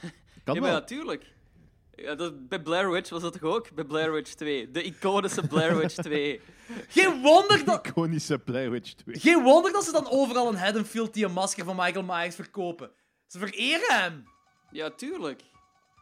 Kan 0.44 0.56
ja, 0.56 0.62
wel. 0.62 0.72
maar 0.72 0.80
natuurlijk. 0.80 1.36
Ja, 1.98 2.16
dat, 2.16 2.48
bij 2.48 2.62
Blair 2.62 2.92
Witch 2.92 3.10
was 3.10 3.22
dat 3.22 3.34
toch 3.34 3.52
ook? 3.52 3.74
Bij 3.74 3.84
Blair 3.84 4.12
Witch 4.12 4.34
2. 4.34 4.72
De 4.72 4.84
iconische 4.84 5.48
Blair 5.48 5.78
Witch 5.78 5.96
2. 6.04 6.42
Geen 6.88 7.22
wonder 7.22 7.66
dat... 7.66 7.88
Iconische 7.88 8.40
Blair 8.40 8.72
Witch 8.72 8.94
2. 8.94 9.20
Geen 9.20 9.44
wonder 9.44 9.72
dat 9.72 9.84
ze 9.84 9.92
dan 9.92 10.10
overal 10.10 10.50
in 10.50 10.56
Haddonfield 10.56 11.14
die 11.14 11.26
een 11.26 11.32
masker 11.32 11.66
van 11.66 11.76
Michael 11.76 12.06
Myers 12.06 12.36
verkopen. 12.36 12.92
Ze 13.28 13.40
vereren 13.40 14.02
hem. 14.02 14.24
Ja, 14.72 14.90
tuurlijk. 14.90 15.42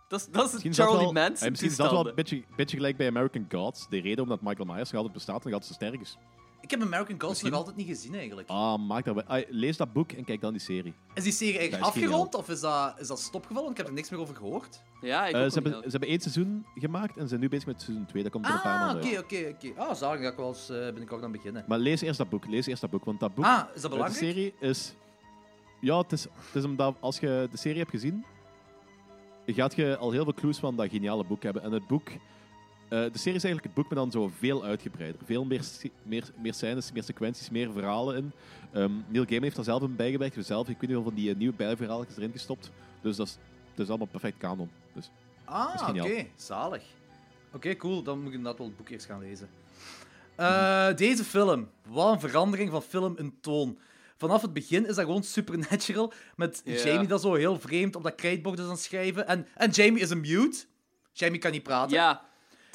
Dat 0.08 0.20
is, 0.20 0.26
dat 0.26 0.46
is 0.46 0.52
Misschien 0.52 0.72
is 0.72 0.78
dat 0.78 0.88
Charlie 0.88 1.04
wel, 1.04 1.14
Manson 1.14 1.44
eh, 1.46 1.50
misschien 1.50 1.72
is 1.72 1.78
dat 1.78 1.92
wel 1.92 2.08
een 2.08 2.16
beetje, 2.16 2.44
beetje 2.56 2.78
gelijk 2.78 2.98
bij 2.98 3.08
American 3.08 3.46
Gods. 3.50 3.90
De 3.90 4.00
reden 4.02 4.24
omdat 4.24 4.42
Michael 4.42 4.66
Myers 4.66 4.92
nog 4.92 4.96
altijd 4.96 5.14
bestaat 5.14 5.46
en 5.46 5.50
nog 5.50 5.54
altijd 5.54 5.72
zo 5.72 5.86
sterk 5.86 6.02
is. 6.02 6.18
Ik 6.66 6.72
heb 6.72 6.82
American 6.82 7.16
Gods 7.20 7.28
Misschien- 7.28 7.50
nog 7.50 7.60
altijd 7.60 7.76
niet 7.78 7.88
gezien, 7.88 8.16
eigenlijk. 8.16 8.50
Ah, 8.50 8.78
maak 8.88 9.06
dat 9.06 9.16
wel. 9.16 9.24
Ah, 9.24 9.44
lees 9.50 9.78
dat 9.78 9.94
boek 9.94 10.12
en 10.12 10.24
kijk 10.24 10.42
dan 10.42 10.52
die 10.52 10.62
serie. 10.62 10.94
Is 11.14 11.24
die 11.24 11.32
serie 11.32 11.58
eigenlijk 11.58 11.84
Dat 11.84 11.94
afgerond, 11.96 12.36
of 12.36 12.50
is 12.50 12.60
dat, 12.60 13.00
is 13.00 13.08
dat 13.08 13.20
stopgevallen? 13.20 13.64
Want 13.64 13.72
ik 13.72 13.78
heb 13.78 13.88
er 13.88 13.94
niks 13.94 14.10
meer 14.10 14.20
over 14.20 14.36
gehoord. 14.36 14.82
Ja, 15.02 15.26
ik 15.28 15.36
ook 15.36 15.48
ze, 15.48 15.54
hebben, 15.54 15.72
niet. 15.72 15.84
ze 15.84 15.90
hebben 15.90 16.10
één 16.10 16.20
seizoen 16.20 16.66
gemaakt 16.76 17.16
en 17.16 17.22
ze 17.22 17.28
zijn 17.28 17.40
nu 17.40 17.50
bezig 17.50 17.66
met 17.66 17.82
seizoen 17.82 18.06
2. 18.06 18.24
Dat 18.24 18.32
komt 18.32 18.46
er 18.46 18.54
een 18.54 18.62
paar 18.62 18.74
Ah, 18.74 18.86
maanden 18.86 19.06
oké, 19.06 19.20
oké, 19.20 19.56
oké. 19.70 19.80
Ah, 19.82 19.96
zalig, 19.96 20.22
ga 20.22 20.28
ik 20.30 20.38
wel 20.38 20.48
eens 20.48 20.70
eh, 20.70 20.78
binnenkort 20.86 21.24
aan 21.24 21.32
beginnen. 21.32 21.66
Maar 21.68 21.80
lees 21.80 22.02
eerst 22.02 22.18
dat 22.18 22.30
boek. 22.30 22.48
Lees 22.48 22.66
eerst 22.66 22.82
dat 22.82 22.90
boek, 22.90 23.06
want 23.06 23.20
dat 23.20 23.36
boek... 23.36 23.46
Ah, 23.46 23.64
is 23.76 23.82
dat 23.82 23.92
belangrijk? 23.92 24.20
De 24.20 24.26
serie 24.32 24.54
is... 24.60 24.94
Ja, 25.82 25.98
het 25.98 26.12
is, 26.12 26.24
het 26.24 26.56
is 26.56 26.64
omdat 26.64 26.96
als 27.00 27.20
je 27.20 27.48
de 27.52 27.58
serie 27.58 27.78
hebt 27.80 27.90
gezien, 27.92 28.26
gaat 29.46 29.76
je 29.76 29.98
al 29.98 30.12
heel 30.12 30.24
veel 30.24 30.34
clues 30.34 30.58
van 30.58 30.76
dat 30.76 30.90
geniale 30.90 31.24
boek 31.24 31.44
hebben. 31.44 31.62
En 31.64 31.72
het 31.72 31.88
boek... 31.88 32.10
eh, 32.90 33.00
de 33.12 33.18
serie 33.18 33.36
is 33.38 33.44
eigenlijk 33.44 33.64
het 33.64 33.74
boek, 33.74 33.86
maar 33.86 33.96
dan 33.98 34.12
zo 34.12 34.32
veel 34.40 34.64
uitgebreider. 34.64 35.22
Veel 35.26 35.46
meer, 35.46 35.62
meer, 36.04 36.24
meer 36.42 36.54
scènes, 36.54 36.92
meer 36.92 37.04
sequenties, 37.04 37.50
meer 37.50 37.72
verhalen 37.72 38.16
in. 38.18 38.32
Ehm, 38.74 38.92
Neil 39.08 39.24
Gaiman 39.26 39.44
heeft 39.44 39.56
daar 39.56 39.66
zelf 39.66 39.82
in 39.82 39.96
bijgewerkt. 39.96 40.36
Dus 40.36 40.48
zelf, 40.48 40.70
ik 40.70 40.78
weet 40.80 40.90
niet 40.90 41.04
van 41.04 41.14
die 41.14 41.30
eh, 41.30 41.36
nieuwe 41.36 41.56
bijverhalen 41.56 42.08
erin 42.18 42.32
gestopt. 42.32 42.72
Dus 43.02 43.16
dat 43.16 43.28
is, 43.28 43.38
dat 43.74 43.84
is 43.84 43.90
allemaal 43.90 44.08
perfect 44.08 44.38
kanon. 44.38 44.70
Dus, 44.94 45.04
dat 45.46 45.74
is 45.74 45.82
Ah, 45.82 45.96
oké. 45.96 46.26
Zalig. 46.36 46.84
Oké, 47.54 47.76
cool. 47.76 48.04
Dan 48.04 48.18
moet 48.18 48.28
ik 48.28 48.34
inderdaad 48.34 48.58
wel 48.58 48.68
het 48.68 48.78
boek 48.78 48.90
eerst 48.90 49.06
gaan 49.06 49.20
lezen. 49.20 49.50
Eh, 50.36 50.94
Deze 50.96 51.24
film. 51.24 51.70
Wat 51.88 52.14
een 52.14 52.30
verandering 52.30 52.70
van 52.72 52.82
film 52.82 53.18
in 53.18 53.38
toon. 53.42 53.78
Vanaf 54.18 54.42
het 54.42 54.54
begin 54.54 54.88
is 54.88 54.96
dat 54.96 55.06
gewoon 55.06 55.24
supernatural. 55.24 56.14
Met 56.36 56.62
Ja. 56.66 56.84
Jamie 56.84 57.08
dat 57.08 57.22
zo 57.22 57.34
heel 57.34 57.60
vreemd 57.60 57.96
op 57.96 58.04
dat 58.04 58.16
krijtbord 58.16 58.60
is 58.60 58.66
aan 58.66 58.72
het 58.72 58.80
schrijven. 58.80 59.28
En, 59.28 59.48
en 59.56 59.70
Jamie 59.70 60.02
is 60.02 60.10
een 60.10 60.20
mute. 60.22 60.66
Jamie 61.14 61.40
kan 61.40 61.52
niet 61.52 61.64
praten. 61.64 61.96
Ja, 61.98 62.22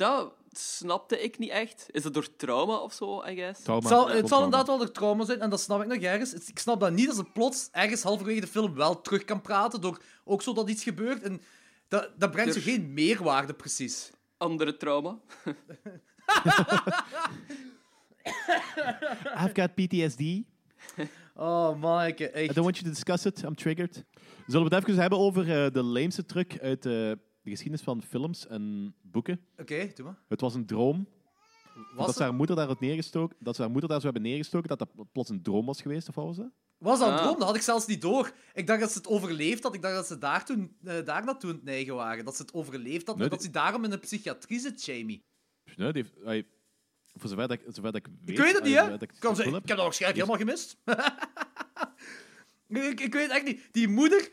dat 0.01 0.33
snapte 0.53 1.23
ik 1.23 1.39
niet 1.39 1.51
echt. 1.51 1.87
Is 1.91 2.05
het 2.05 2.15
door 2.15 2.37
trauma 2.37 2.77
of 2.77 2.93
zo, 2.93 3.25
I 3.27 3.35
guess? 3.35 3.67
Het 3.67 3.87
zal, 3.87 4.09
het 4.09 4.29
zal 4.29 4.45
inderdaad 4.45 4.67
wel 4.67 4.79
door 4.79 4.91
trauma 4.91 5.25
zijn, 5.25 5.41
en 5.41 5.51
dat 5.51 5.61
snap 5.61 5.83
ik 5.83 5.87
nog 5.87 5.99
ergens. 5.99 6.35
Ik 6.35 6.59
snap 6.59 6.81
dat 6.81 6.93
niet 6.93 7.09
als 7.09 7.17
ze 7.17 7.25
plots 7.25 7.69
ergens 7.73 8.03
halverwege 8.03 8.41
de 8.41 8.47
film 8.47 8.75
wel 8.75 9.01
terug 9.01 9.25
kan 9.25 9.41
praten, 9.41 9.81
door 9.81 10.03
ook 10.25 10.43
zo 10.43 10.53
dat 10.53 10.69
iets 10.69 10.83
gebeurt. 10.83 11.23
En 11.23 11.41
dat, 11.89 12.11
dat 12.17 12.31
brengt 12.31 12.53
zo 12.53 12.61
Dus- 12.61 12.69
geen 12.69 12.93
meerwaarde, 12.93 13.55
precies. 13.55 14.11
Andere 14.37 14.77
trauma. 14.77 15.19
I've 19.45 19.55
got 19.55 19.75
PTSD. 19.75 20.23
Oh, 21.35 22.05
echt. 22.13 22.21
I 22.21 22.47
don't 22.47 22.65
want 22.65 22.77
you 22.79 22.85
to 22.85 22.91
discuss 22.91 23.25
it. 23.25 23.43
I'm 23.43 23.55
triggered. 23.55 24.05
Zullen 24.47 24.69
we 24.69 24.75
het 24.75 24.85
even 24.89 25.01
hebben 25.01 25.19
over 25.19 25.65
eh, 25.65 25.73
de 25.73 25.83
lameste 25.83 26.25
truc 26.25 26.59
uit 26.61 26.87
eh, 26.87 27.13
de 27.43 27.51
geschiedenis 27.51 27.83
van 27.85 28.03
films 28.03 28.47
en 28.47 28.95
boeken? 29.03 29.41
Oké, 29.59 29.91
doe 29.95 30.05
maar. 30.05 30.19
Het 30.29 30.41
was 30.41 30.55
een 30.55 30.67
droom. 30.67 31.09
Was 31.95 32.07
dat 32.07 32.17
ze 32.17 32.23
haar 32.23 32.35
moeder 32.35 32.57
daar 32.57 32.67
had 32.67 32.81
neergestoken, 32.81 33.37
dat 33.41 33.55
ze 33.57 33.61
haar 33.63 33.71
moeder 33.71 33.89
daar 33.91 33.99
zo 33.99 34.05
hebben 34.05 34.23
neergestoken, 34.23 34.69
dat 34.69 34.79
dat 34.79 35.13
plots 35.13 35.29
een 35.31 35.43
droom 35.43 35.67
was 35.67 35.83
geweest, 35.83 36.09
of 36.09 36.15
wat 36.15 36.25
was 36.25 36.37
dat? 36.37 36.51
Was 36.79 36.99
dat 36.99 37.09
een 37.09 37.15
Ah. 37.15 37.21
droom? 37.23 37.39
Dat 37.39 37.47
had 37.47 37.57
ik 37.57 37.63
zelfs 37.63 37.87
niet 37.87 38.01
door. 38.03 38.33
Ik 38.55 38.67
dacht 38.67 38.81
dat 38.81 38.91
ze 38.93 38.99
het 38.99 39.07
overleefd 39.07 39.63
had. 39.63 39.75
Ik 39.75 39.83
dacht 39.83 39.95
dat 39.95 40.07
ze 40.07 40.19
daar, 40.19 40.45
toen, 40.45 40.77
eh, 40.85 41.05
daar 41.05 41.25
naartoe 41.25 41.51
aan 41.51 41.57
het 41.57 41.65
neigen 41.65 41.95
waren. 41.95 42.25
Dat 42.25 42.37
ze 42.37 42.43
het 42.43 42.53
overleefd 42.55 43.07
had. 43.07 43.17
Nee, 43.19 43.29
dat 43.29 43.43
ze 43.43 43.51
daarom 43.51 43.85
in 43.85 43.91
de 43.91 43.99
psychiatrie 43.99 44.61
zit, 44.61 44.85
Jamie. 44.85 45.25
Nee, 45.77 45.93
die 45.93 46.03
heeft, 46.03 46.25
ai, 46.27 46.47
voor 47.15 47.29
zover 47.31 47.49
dat, 47.49 47.59
ik- 47.59 47.65
zover 47.67 47.93
dat 47.93 47.97
ik 47.97 48.07
weet... 48.25 48.39
Ik 48.39 48.45
weet 48.45 48.55
het 48.55 48.65
niet, 48.65 48.75
hè? 48.75 48.83
zover 48.85 48.99
dat 48.99 49.19
Kan 49.19 49.33
het 49.35 49.41
ze, 49.43 49.47
ik 49.49 49.53
heb 49.55 49.67
dat 49.67 49.77
waarschijnlijk 49.77 50.27
Dus- 50.27 50.37
helemaal 50.39 50.57
gemist. 50.57 50.77
ik, 52.93 53.01
ik 53.01 53.13
weet 53.13 53.31
echt 53.31 53.45
niet. 53.45 53.69
Die 53.73 53.89
moeder... 53.89 54.31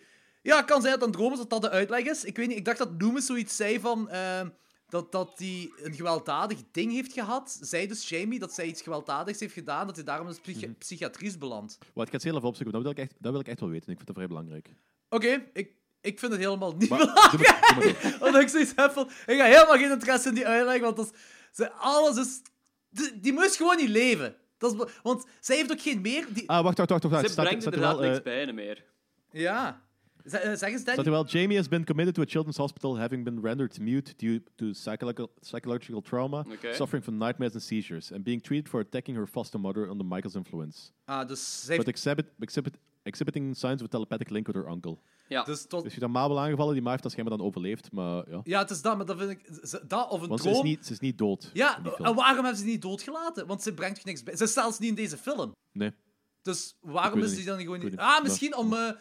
Ja, 0.47 0.61
kan 0.61 0.81
zij 0.81 0.91
dat 0.91 1.01
een 1.03 1.11
droom 1.11 1.31
is, 1.31 1.37
dat 1.37 1.49
dat 1.49 1.61
de 1.61 1.69
uitleg 1.69 2.03
is? 2.05 2.23
Ik 2.23 2.35
weet 2.37 2.47
niet. 2.47 2.57
Ik 2.57 2.65
dacht 2.65 2.77
dat 2.77 2.89
Loomis 2.97 3.25
zoiets 3.25 3.55
zei 3.55 3.79
van... 3.79 4.09
eh, 4.09 4.41
dat, 4.89 5.11
dat 5.11 5.31
hij 5.35 5.71
een 5.83 5.93
gewelddadig 5.93 6.57
ding 6.71 6.91
heeft 6.91 7.13
gehad. 7.13 7.57
Zij 7.61 7.87
dus, 7.87 8.09
Jamie, 8.09 8.39
dat 8.39 8.53
zij 8.53 8.65
iets 8.65 8.81
gewelddadigs 8.81 9.39
heeft 9.39 9.53
gedaan. 9.53 9.87
Dat 9.87 9.95
hij 9.95 10.05
daarom 10.05 10.27
in 10.27 10.33
de 10.33 10.39
psychi- 10.41 10.65
Mhm. 10.65 10.77
psychiatrie 10.77 11.27
is 11.27 11.37
beland. 11.37 11.77
Wat, 11.93 12.03
ik 12.05 12.09
ga 12.11 12.15
het 12.15 12.23
heel 12.25 12.35
even 12.35 12.47
opzoeken, 12.47 12.73
dat 12.73 12.81
wil, 12.83 12.91
ik 12.91 12.97
echt, 12.97 13.13
dat 13.19 13.31
wil 13.31 13.41
ik 13.41 13.47
echt 13.47 13.59
wel 13.59 13.69
weten. 13.69 13.89
Ik 13.89 13.95
vind 13.95 14.07
dat 14.07 14.15
vrij 14.15 14.27
belangrijk. 14.27 14.69
Oké, 15.09 15.45
ik, 15.53 15.71
ik 16.01 16.19
vind 16.19 16.31
het 16.31 16.41
helemaal 16.41 16.75
niet 16.75 16.89
Maar, 16.89 16.99
belangrijk. 16.99 17.31
doe 17.31 17.39
maar- 17.41 17.79
doe 17.83 17.95
maar 18.19 18.21
Omdat 18.27 18.41
ik 18.41 18.47
zoiets 18.49 18.71
heb 18.75 18.91
van... 18.91 19.09
Ik 19.25 19.37
ga 19.37 19.43
helemaal 19.45 19.77
geen 19.77 19.91
interesse 19.91 20.29
in 20.29 20.35
die 20.35 20.47
uitleg, 20.47 20.81
want 20.81 20.95
dat 20.97 21.05
is, 21.13 21.19
ze, 21.53 21.71
alles 21.71 22.17
is... 22.17 22.41
Die, 22.89 23.19
die 23.19 23.33
moest 23.33 23.55
gewoon 23.55 23.77
niet 23.77 23.89
leven. 23.89 24.35
Dat 24.57 24.73
is, 24.73 24.93
want 25.03 25.25
zij 25.39 25.55
heeft 25.55 25.71
ook 25.71 25.81
geen 25.81 26.01
meer... 26.01 26.25
Die, 26.29 26.49
Ah, 26.49 26.63
wacht, 26.63 26.77
wacht, 26.77 26.89
wacht. 26.89 27.03
wacht. 27.03 27.29
Ze 27.29 27.35
brengt 27.35 27.61
staat 27.61 27.73
er 27.73 27.79
inderdaad 27.79 27.99
wel, 27.99 28.05
niks 28.09 28.17
eh, 28.17 28.23
bij 28.23 28.53
meer. 28.53 28.83
Ja. 29.31 29.85
Eh, 30.33 30.55
zeg 30.55 30.69
eens, 30.69 30.83
er 30.83 31.11
wel, 31.11 31.25
Jamie 31.25 31.57
has 31.57 31.67
been 31.67 31.85
committed 31.85 32.13
to 32.13 32.21
a 32.21 32.25
children's 32.25 32.57
hospital 32.57 32.99
having 32.99 33.23
been 33.23 33.41
rendered 33.41 33.79
mute 33.79 34.13
due 34.15 34.43
to 34.55 34.73
psychological, 34.73 35.31
psychological 35.41 36.01
trauma, 36.01 36.45
suffering 36.71 37.03
from 37.03 37.17
nightmares 37.17 37.53
and 37.53 37.63
seizures, 37.63 38.11
and 38.11 38.23
being 38.23 38.41
treated 38.41 38.69
for 38.69 38.79
attacking 38.79 39.17
her 39.17 39.27
foster 39.27 39.59
mother 39.59 39.89
under 39.89 40.05
Michael's 40.05 40.35
influence. 40.35 40.91
Ah, 41.05 41.27
dus 41.27 41.65
zij 41.65 41.77
But 41.77 41.85
heeft... 41.85 41.97
exhibit, 41.97 42.25
exhibit, 42.39 42.77
exhibiting 43.03 43.55
signs 43.57 43.81
of 43.81 43.87
a 43.87 43.89
telepathic 43.89 44.29
link 44.29 44.47
with 44.47 44.55
her 44.55 44.69
uncle. 44.69 44.97
Ja. 45.27 45.43
Dus 45.43 45.65
tot, 45.65 45.83
Dus 45.83 45.93
je 45.93 45.99
dan 45.99 46.11
Mabel 46.11 46.39
aangevallen, 46.39 46.73
die 46.73 46.81
ma 46.81 46.89
heeft 46.89 47.03
dat 47.03 47.11
schijnbaar 47.11 47.37
dan 47.37 47.47
overleefd, 47.47 47.91
maar 47.91 48.29
ja. 48.29 48.41
ja, 48.43 48.59
het 48.59 48.69
is 48.69 48.81
dat, 48.81 48.97
maar 48.97 49.05
dat 49.05 49.17
vind 49.17 49.29
ik... 49.29 49.69
Dat 49.89 50.09
of 50.09 50.21
een 50.21 50.27
Want 50.27 50.41
ze 50.41 50.47
is, 50.47 50.53
droom... 50.53 50.65
niet, 50.65 50.85
ze 50.85 50.91
is 50.91 50.99
niet 50.99 51.17
dood. 51.17 51.49
Ja, 51.53 51.77
en 51.83 52.15
waarom 52.15 52.43
hebben 52.43 52.57
ze 52.57 52.65
niet 52.65 52.81
doodgelaten? 52.81 53.47
Want 53.47 53.61
ze 53.61 53.73
brengt 53.73 54.05
niks 54.05 54.23
bij. 54.23 54.35
Ze 54.35 54.43
is 54.43 54.53
zelfs 54.53 54.79
niet 54.79 54.89
in 54.89 54.95
deze 54.95 55.17
film. 55.17 55.51
Nee. 55.71 55.93
Dus 56.41 56.77
waarom 56.81 57.21
is 57.21 57.35
die 57.35 57.45
dan 57.45 57.59
gewoon 57.59 57.81
Ik 57.81 57.89
niet... 57.89 57.99
Ah, 57.99 58.23
misschien 58.23 58.55
om, 58.55 58.73
eh, 58.73 58.91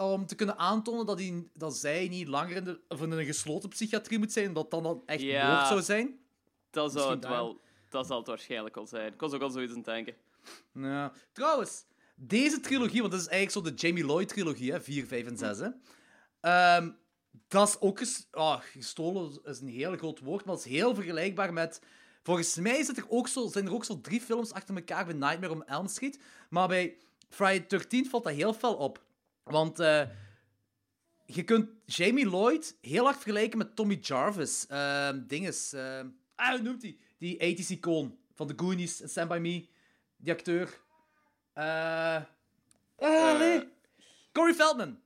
om 0.00 0.26
te 0.26 0.34
kunnen 0.34 0.58
aantonen 0.58 1.06
dat, 1.06 1.18
die, 1.18 1.50
dat 1.54 1.76
zij 1.76 2.08
niet 2.08 2.28
langer 2.28 2.56
in, 2.56 2.64
de, 2.64 2.80
of 2.88 3.02
in 3.02 3.10
een 3.10 3.24
gesloten 3.24 3.68
psychiatrie 3.68 4.18
moet 4.18 4.32
zijn, 4.32 4.52
dat 4.52 4.70
dan, 4.70 4.82
dan 4.82 5.02
echt 5.06 5.20
Ja. 5.20 5.54
moord 5.54 5.66
zou 5.66 5.82
zijn. 5.82 6.18
Dat 6.70 6.92
zou 6.92 7.10
het 7.14 7.26
wel... 7.28 7.60
Dat 7.88 8.06
zal 8.06 8.18
het 8.18 8.26
waarschijnlijk 8.26 8.76
al 8.76 8.86
zijn. 8.86 9.12
Ik 9.12 9.20
was 9.20 9.32
ook 9.32 9.42
al 9.42 9.50
zoiets 9.50 9.70
aan 9.70 9.76
het 9.76 9.86
denken. 9.86 10.14
Ja. 10.74 11.12
Trouwens, 11.32 11.84
deze 12.14 12.60
trilogie, 12.60 13.00
want 13.00 13.12
dat 13.12 13.20
is 13.20 13.26
eigenlijk 13.26 13.66
zo 13.66 13.74
de 13.74 13.80
Jamie 13.86 14.04
Lloyd-trilogie, 14.04 14.72
hè, 14.72 14.80
4, 14.80 15.06
5 15.06 15.26
en 15.26 15.36
6. 15.36 15.58
Hè. 15.58 15.68
Ehm, 16.40 16.90
dat 17.48 17.68
is 17.68 17.80
ook 17.80 17.98
ges- 17.98 18.26
ah, 18.30 18.60
gestolen, 18.60 19.38
is 19.44 19.60
een 19.60 19.68
heel 19.68 19.96
groot 19.96 20.20
woord, 20.20 20.44
maar 20.44 20.54
dat 20.54 20.64
is 20.64 20.70
heel 20.70 20.94
vergelijkbaar 20.94 21.52
met. 21.52 21.82
Volgens 22.22 22.56
mij 22.56 22.82
zit 22.84 22.96
er 22.96 23.04
ook 23.08 23.28
zo, 23.28 23.46
zijn 23.48 23.66
er 23.66 23.72
ook 23.72 23.84
zo 23.84 24.00
drie 24.00 24.20
films 24.20 24.52
achter 24.52 24.74
elkaar 24.74 25.04
bij 25.04 25.14
Nightmare 25.14 25.52
on 25.52 25.66
Elm 25.66 25.88
Street. 25.88 26.18
Maar 26.50 26.68
bij 26.68 26.96
Friday 27.28 27.66
13 27.66 28.06
valt 28.10 28.24
dat 28.24 28.32
heel 28.32 28.54
fel 28.54 28.74
op. 28.74 29.02
Want 29.44 29.78
eh, 29.78 30.02
je 31.26 31.44
kunt 31.44 31.68
Jamie 31.86 32.26
Lloyd 32.26 32.76
heel 32.80 33.04
hard 33.04 33.16
vergelijken 33.16 33.58
met 33.58 33.76
Tommy 33.76 33.98
Jarvis. 34.00 34.66
Ehm 34.66 35.26
dinges. 35.26 35.72
ehm, 35.72 36.08
ah, 36.34 36.50
hoe 36.50 36.62
noemt 36.62 36.82
hij? 36.82 36.96
Die 37.18 37.58
80s 37.58 37.70
icoon 37.70 38.18
van 38.34 38.46
The 38.46 38.54
Goonies 38.56 39.00
en 39.02 39.08
Stand 39.08 39.28
By 39.28 39.38
Me. 39.40 39.68
Die 40.16 40.32
acteur. 40.32 40.80
Eh. 41.52 42.22
ah, 42.98 43.38
nee. 43.38 43.68
Corey 44.32 44.54
Feldman. 44.54 44.98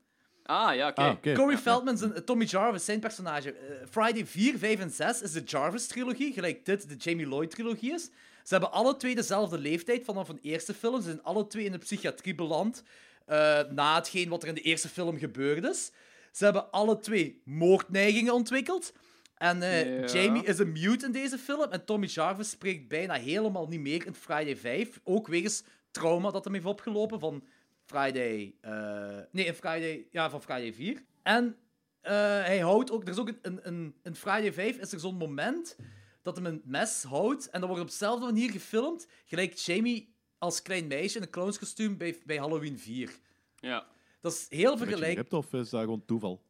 Ah, 0.42 0.74
ja, 0.74 0.88
oké. 0.88 1.00
Ah, 1.00 1.12
oké. 1.12 1.32
Corey 1.32 1.54
Ja, 1.54 1.60
Feldman, 1.60 1.98
zijn, 1.98 2.24
Tommy 2.24 2.44
Jarvis, 2.44 2.84
zijn 2.84 3.00
personage. 3.00 3.56
Friday 3.90 4.26
4, 4.26 4.58
5 4.58 4.80
en 4.80 4.90
6 4.90 5.22
is 5.22 5.32
de 5.32 5.42
Jarvis-trilogie, 5.44 6.32
gelijk 6.32 6.64
dit 6.64 6.88
de 6.88 6.96
Jamie 6.96 7.26
Lloyd-trilogie 7.26 7.92
is. 7.92 8.04
Ze 8.42 8.52
hebben 8.54 8.72
alle 8.72 8.96
twee 8.96 9.14
dezelfde 9.14 9.58
leeftijd 9.58 10.04
vanaf 10.04 10.28
een 10.28 10.38
eerste 10.42 10.74
film. 10.74 10.96
Ze 10.96 11.02
zijn 11.02 11.22
alle 11.22 11.46
twee 11.46 11.64
in 11.64 11.72
de 11.72 11.78
psychiatrie 11.78 12.34
beland 12.34 12.82
eh, 13.24 13.60
na 13.70 13.94
hetgeen 13.94 14.28
wat 14.28 14.42
er 14.42 14.48
in 14.48 14.54
de 14.54 14.60
eerste 14.60 14.88
film 14.88 15.18
gebeurd 15.18 15.64
is. 15.64 15.92
Ze 16.32 16.44
hebben 16.44 16.70
alle 16.70 16.98
twee 16.98 17.42
moordneigingen 17.44 18.34
ontwikkeld. 18.34 18.92
En 19.34 19.62
eh, 19.62 19.98
Ja. 20.00 20.06
Jamie 20.06 20.44
is 20.44 20.58
een 20.58 20.72
mute 20.72 21.06
in 21.06 21.12
deze 21.12 21.38
film. 21.38 21.70
En 21.72 21.84
Tommy 21.84 22.06
Jarvis 22.06 22.50
spreekt 22.50 22.88
bijna 22.88 23.14
helemaal 23.14 23.68
niet 23.68 23.80
meer 23.80 24.06
in 24.06 24.14
Friday 24.14 24.56
5. 24.56 25.00
Ook 25.04 25.26
wegens 25.28 25.62
trauma 25.90 26.30
dat 26.30 26.44
hem 26.44 26.52
heeft 26.52 26.66
opgelopen 26.66 27.20
van 27.20 27.44
Friday... 27.84 28.54
eh, 28.60 29.18
nee, 29.30 29.44
in 29.44 29.54
Friday... 29.54 30.06
Ja, 30.10 30.30
van 30.30 30.42
Friday 30.42 30.72
4. 30.72 31.04
En 31.22 31.56
hij 32.00 32.58
houdt 32.58 32.90
ook... 32.90 33.02
Er 33.02 33.08
is 33.08 33.18
ook 33.18 33.28
een, 33.28 33.38
een, 33.42 33.60
een, 33.62 33.94
in 34.02 34.14
Friday 34.14 34.52
5 34.52 34.76
is 34.76 34.92
er 34.92 35.00
zo'n 35.00 35.16
moment 35.16 35.76
dat 36.22 36.36
hem 36.36 36.46
een 36.46 36.62
mes 36.64 37.02
houdt. 37.02 37.50
En 37.50 37.60
dat 37.60 37.68
wordt 37.68 37.84
op 37.84 37.90
dezelfde 37.90 38.24
manier 38.24 38.50
gefilmd. 38.50 39.06
Gelijk 39.24 39.54
Jamie 39.54 40.13
als 40.38 40.62
klein 40.62 40.86
meisje 40.86 41.16
in 41.16 41.22
een 41.22 41.30
clownskostuum 41.30 41.96
bij, 41.96 42.22
bij 42.24 42.36
Halloween 42.36 42.78
4. 42.78 43.18
Ja. 43.56 43.86
Dat 44.20 44.32
is 44.32 44.46
heel 44.48 44.76
vergelijkbaar. 44.76 45.38
of 45.38 45.52
is 45.52 45.70
dat 45.70 45.80
gewoon 45.80 46.04
toeval? 46.04 46.42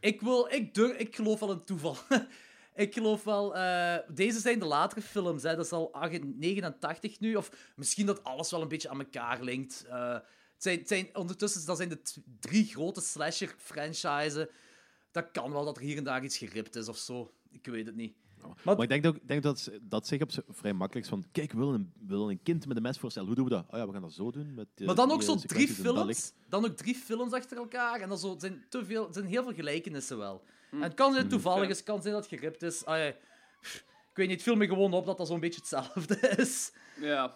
Ik, 0.00 0.20
wil, 0.20 0.48
ik, 0.50 0.74
durf, 0.74 0.96
ik 0.96 1.16
geloof 1.16 1.40
wel 1.40 1.52
in 1.52 1.64
toeval. 1.64 1.96
ik 2.74 2.94
geloof 2.94 3.24
wel... 3.24 3.56
eh, 3.56 3.96
deze 4.08 4.40
zijn 4.40 4.58
de 4.58 4.64
latere 4.64 5.02
films. 5.02 5.42
Hè. 5.42 5.56
Dat 5.56 5.64
is 5.64 5.72
al 5.72 5.96
89 6.20 7.20
nu. 7.20 7.36
Of 7.36 7.72
misschien 7.76 8.06
dat 8.06 8.24
alles 8.24 8.50
wel 8.50 8.62
een 8.62 8.68
beetje 8.68 8.88
aan 8.88 9.00
elkaar 9.00 9.42
linkt. 9.42 9.84
Eh, 9.88 10.12
het 10.12 10.62
zijn, 10.62 10.78
het 10.78 10.88
zijn, 10.88 11.16
ondertussen 11.16 11.66
dat 11.66 11.76
zijn 11.76 11.88
de 11.88 12.02
drie 12.40 12.64
grote 12.64 13.00
slasher-franchises. 13.00 14.46
Dat 15.10 15.30
kan 15.30 15.52
wel 15.52 15.64
dat 15.64 15.76
er 15.76 15.82
hier 15.82 15.96
en 15.96 16.04
daar 16.04 16.24
iets 16.24 16.38
geript 16.38 16.76
is 16.76 16.88
of 16.88 16.96
zo. 16.96 17.32
Ik 17.50 17.66
weet 17.66 17.86
het 17.86 17.96
niet. 17.96 18.16
Maar, 18.64 18.82
ik 18.82 18.88
denk, 18.88 19.06
ook, 19.06 19.18
denk 19.22 19.42
dat 19.42 19.70
dat 19.82 20.06
zich 20.06 20.20
op 20.22 20.30
vrij 20.48 20.72
makkelijk 20.72 21.06
is 21.06 21.10
van... 21.12 21.24
Kijk, 21.32 21.52
we 21.52 21.58
willen 21.58 21.74
een, 21.74 21.92
we 22.00 22.06
willen 22.06 22.28
een 22.28 22.42
kind 22.42 22.66
met 22.66 22.76
een 22.76 22.82
mes 22.82 22.98
voorstellen. 22.98 23.28
Hoe 23.28 23.36
doen 23.36 23.46
we 23.48 23.50
dat? 23.54 23.64
Oh 23.70 23.78
ja, 23.78 23.86
we 23.86 23.92
gaan 23.92 24.02
dat 24.02 24.12
zo 24.12 24.30
doen. 24.30 24.54
Met, 24.54 24.66
eh, 24.74 24.86
Maar 24.86 24.94
dan 24.94 25.10
ook 25.10 25.20
eh, 25.20 25.26
zo 25.26 25.34
drie 25.36 25.68
films. 25.68 26.32
Dan 26.48 26.64
ook 26.64 26.76
drie 26.76 26.94
films 26.94 27.32
achter 27.32 27.56
elkaar. 27.56 28.00
En 28.00 28.08
dan 28.08 28.18
zo, 28.18 28.30
het 28.30 28.40
zijn, 28.40 28.64
te 28.68 28.84
veel, 28.84 29.08
zijn 29.10 29.24
heel 29.26 29.42
veel 29.42 29.54
gelijkenissen 29.54 30.18
wel. 30.18 30.42
Hm. 30.70 30.76
En 30.76 30.82
het 30.82 30.94
kan 30.94 31.12
zijn 31.12 31.24
Mhm. 31.24 31.32
toevallig 31.34 31.68
is, 31.68 31.76
het 31.76 31.86
kan 31.86 32.02
zijn 32.02 32.14
dat 32.14 32.30
het 32.30 32.38
geript 32.40 32.62
is. 32.62 32.84
Ah, 32.84 32.96
ja. 32.98 33.06
Ik 33.06 34.24
weet 34.24 34.26
niet, 34.26 34.36
het 34.36 34.42
viel 34.42 34.56
me 34.56 34.66
gewoon 34.66 34.92
op 34.92 35.06
dat 35.06 35.18
dat 35.18 35.26
zo'n 35.26 35.40
beetje 35.40 35.60
hetzelfde 35.60 36.18
is. 36.42 36.72
Ja. 37.00 37.34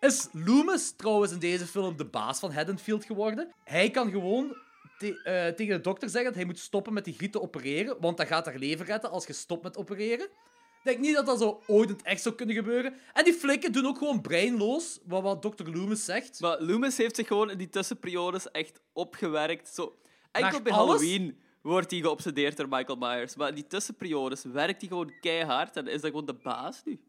Is 0.00 0.28
Loomis 0.32 0.90
trouwens 0.96 1.32
in 1.32 1.38
deze 1.38 1.66
film 1.66 1.96
de 1.96 2.04
baas 2.06 2.38
van 2.38 2.52
Haddonfield 2.52 3.04
geworden? 3.04 3.52
Hij 3.64 3.90
kan 3.90 4.10
gewoon 4.10 4.56
te- 5.02 5.22
eh, 5.22 5.54
tegen 5.54 5.76
de 5.76 5.80
dokter 5.80 6.08
zeggen 6.08 6.24
dat 6.30 6.34
hij 6.34 6.44
moet 6.44 6.58
stoppen 6.58 6.92
met 6.92 7.04
die 7.04 7.14
griet 7.14 7.32
te 7.32 7.42
opereren, 7.42 7.96
want 8.00 8.16
dat 8.16 8.26
gaat 8.26 8.44
haar 8.46 8.58
leven 8.58 8.86
redden 8.86 9.10
als 9.10 9.26
je 9.26 9.32
stopt 9.32 9.62
met 9.62 9.76
opereren. 9.76 10.26
Ik 10.26 10.88
denk 10.88 10.98
niet 10.98 11.14
dat 11.14 11.26
dat 11.26 11.38
zo 11.38 11.62
ooit 11.66 11.88
in 11.88 11.94
het 11.96 12.04
echt 12.04 12.22
zou 12.22 12.34
kunnen 12.34 12.54
gebeuren. 12.54 12.94
En 13.12 13.24
die 13.24 13.32
flikken 13.32 13.72
doen 13.72 13.86
ook 13.86 13.98
gewoon 13.98 14.20
breinloos, 14.20 14.98
wat, 15.04 15.22
wat 15.22 15.42
dokter 15.42 15.70
Loomis 15.76 16.04
zegt. 16.04 16.40
Maar 16.40 16.60
Loomis 16.60 16.96
heeft 16.96 17.16
zich 17.16 17.26
gewoon 17.26 17.50
in 17.50 17.58
die 17.58 17.68
tussenperiodes 17.68 18.50
echt 18.50 18.80
opgewerkt. 18.92 19.68
Zo, 19.68 19.96
enkel 20.32 20.50
Naar 20.50 20.62
bij 20.62 20.72
alles? 20.72 21.00
Halloween 21.00 21.38
wordt 21.62 21.90
hij 21.90 22.00
geobsedeerd 22.00 22.56
door 22.56 22.68
Michael 22.68 22.98
Myers. 22.98 23.36
Maar 23.36 23.48
in 23.48 23.54
die 23.54 23.66
tussenperiodes 23.66 24.44
werkt 24.44 24.80
hij 24.80 24.88
gewoon 24.88 25.12
keihard 25.20 25.76
en 25.76 25.86
is 25.86 26.00
dat 26.00 26.10
gewoon 26.10 26.26
de 26.26 26.34
baas 26.42 26.82
nu. 26.84 27.00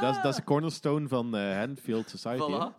Dat, 0.00 0.16
is, 0.16 0.22
dat 0.22 0.32
is 0.32 0.36
de 0.36 0.44
cornerstone 0.44 1.08
van 1.08 1.36
eh 1.36 1.56
Haddonfield 1.56 2.10
Society. 2.10 2.42
Voilà. 2.42 2.76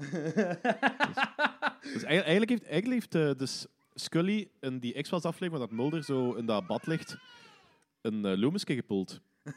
Dus 1.82 2.04
eigenlijk, 2.04 2.26
eigenlijk 2.32 2.50
heeft, 2.50 2.66
eigenlijk 2.66 2.94
heeft 3.02 3.16
eh, 3.16 3.32
dus 3.38 3.66
Scully 4.00 4.50
in 4.62 4.80
die 4.80 5.02
X-Files 5.02 5.24
aflevering, 5.26 5.52
waar 5.52 5.68
dat 5.68 5.78
Mulder 5.78 6.04
zo 6.04 6.34
in 6.34 6.46
dat 6.46 6.68
bad 6.68 6.88
ligt, 6.88 7.18
een 8.02 8.26
uh, 8.26 8.38
Loomiske 8.38 8.74
gepoeld. 8.76 9.20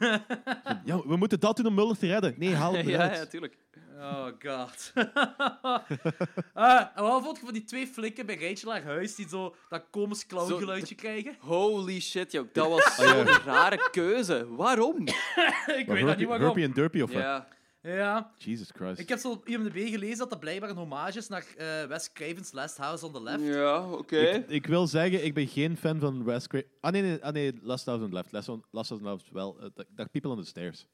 Ja, 0.85 1.01
we 1.07 1.15
moeten 1.15 1.39
dat 1.39 1.55
doen 1.57 1.65
om 1.65 1.73
Mulder 1.73 1.97
te 1.97 2.07
redden. 2.07 2.33
Nee, 2.37 2.55
haal 2.55 2.73
het 2.75 2.85
ja, 2.85 3.13
ja, 3.13 3.25
tuurlijk. 3.25 3.57
Oh 3.99 4.27
god. 4.39 4.93
Ah, 6.53 6.87
en 6.95 7.03
wat 7.03 7.23
vond 7.23 7.37
je 7.37 7.43
van 7.45 7.53
die 7.53 7.63
twee 7.63 7.87
flikken 7.87 8.25
bij 8.25 8.49
Rachel 8.49 8.71
haar 8.71 8.83
huis 8.83 9.15
die 9.15 9.27
zo 9.29 9.55
dat 9.69 9.83
komisch 9.91 10.25
clowngeluidje 10.25 10.95
krijgen? 10.95 11.35
Holy 11.39 11.99
shit, 11.99 12.31
joh. 12.31 12.47
Dat 12.53 12.69
was 12.69 12.97
Ah, 12.99 13.05
ja. 13.05 13.11
zo'n 13.13 13.25
rare 13.45 13.89
keuze. 13.91 14.55
Waarom? 14.55 14.97
ik 15.07 15.15
Maar 15.87 15.95
weet 15.95 16.05
dat 16.05 16.17
niet 16.17 16.27
waarom. 16.27 16.45
Herpy 16.45 16.63
en 16.63 16.73
Derpy 16.73 17.01
of 17.01 17.11
wat? 17.11 17.21
Ja. 17.21 17.47
Ja. 17.81 18.31
Jesus 18.37 18.69
Christ. 18.73 18.99
Ik 18.99 19.09
heb 19.09 19.19
zo 19.19 19.31
op 19.31 19.47
IMDb 19.47 19.87
gelezen 19.89 20.17
dat 20.17 20.29
dat 20.29 20.39
blijkbaar 20.39 20.69
een 20.69 20.75
hommage 20.75 21.17
is 21.17 21.27
naar 21.27 21.45
eh, 21.57 21.83
Wes 21.83 22.11
Craven's 22.11 22.51
Last 22.51 22.77
House 22.77 23.05
on 23.05 23.11
the 23.13 23.23
Left. 23.23 23.43
Ja, 23.43 23.91
oké. 23.91 24.17
Ik, 24.19 24.49
ik 24.49 24.65
wil 24.65 24.87
zeggen, 24.87 25.25
ik 25.25 25.33
ben 25.33 25.47
geen 25.47 25.77
fan 25.77 25.99
van 25.99 26.23
Wes 26.23 26.47
Craven. 26.47 26.67
Ah 26.81 26.91
nee, 26.91 27.01
nee, 27.01 27.23
ah, 27.23 27.33
nee 27.33 27.59
Last 27.61 27.85
House 27.85 28.03
on 28.03 28.09
the 28.09 28.15
Left. 28.15 28.31
Last, 28.31 28.49
on, 28.49 28.63
Last 28.71 28.89
House 28.89 29.05
on 29.05 29.09
the 29.09 29.15
Left 29.15 29.31
wel. 29.31 29.57
Uh, 29.97 30.05
People 30.11 30.29
on 30.31 30.37
the 30.37 30.45
Stairs. 30.45 30.87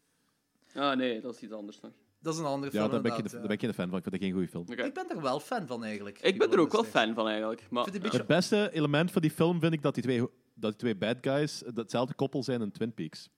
Ah, 0.74 0.98
nee, 0.98 1.22
dat 1.22 1.36
is 1.36 1.42
iets 1.42 1.54
anders 1.54 1.80
nog. 1.80 1.92
Dat 2.20 2.34
is 2.34 2.40
een 2.40 2.46
andere 2.46 2.72
Ja, 2.74 2.80
film. 2.80 2.92
daar 2.92 3.02
ben, 3.02 3.18
ik, 3.26 3.32
daar 3.32 3.42
ben 3.42 3.50
ik 3.52 3.60
geen 3.60 3.74
fan 3.74 3.90
van. 3.90 3.98
Ik 3.98 4.04
vind 4.04 4.16
dat 4.16 4.24
geen 4.24 4.32
goede 4.32 4.48
film. 4.48 4.66
Ik 4.72 4.94
ben 4.94 5.10
er 5.10 5.22
wel 5.22 5.40
fan 5.40 5.68
van 5.68 5.84
eigenlijk. 5.84 6.20
Ik 6.22 6.38
ben 6.38 6.52
er 6.52 6.60
ook 6.60 6.72
wel 6.72 6.84
fan 6.84 7.14
van, 7.14 7.28
eigenlijk. 7.28 7.68
Maar, 7.70 7.84
vind 7.84 8.04
het. 8.04 8.14
Het 8.14 8.28
beste 8.28 8.70
element 8.74 9.12
van 9.12 9.22
die 9.22 9.32
film 9.32 9.60
vind 9.60 9.74
ik 9.74 9.82
dat 9.82 9.94
die 9.94 10.04
twee, 10.04 10.20
dat 10.54 10.70
die 10.72 10.80
twee 10.80 10.96
bad 10.96 11.18
guys 11.22 11.64
hetzelfde 11.74 12.14
koppel 12.14 12.44
zijn 12.44 12.62
in 12.62 12.72
Twin 12.72 12.94
Peaks. 12.94 13.30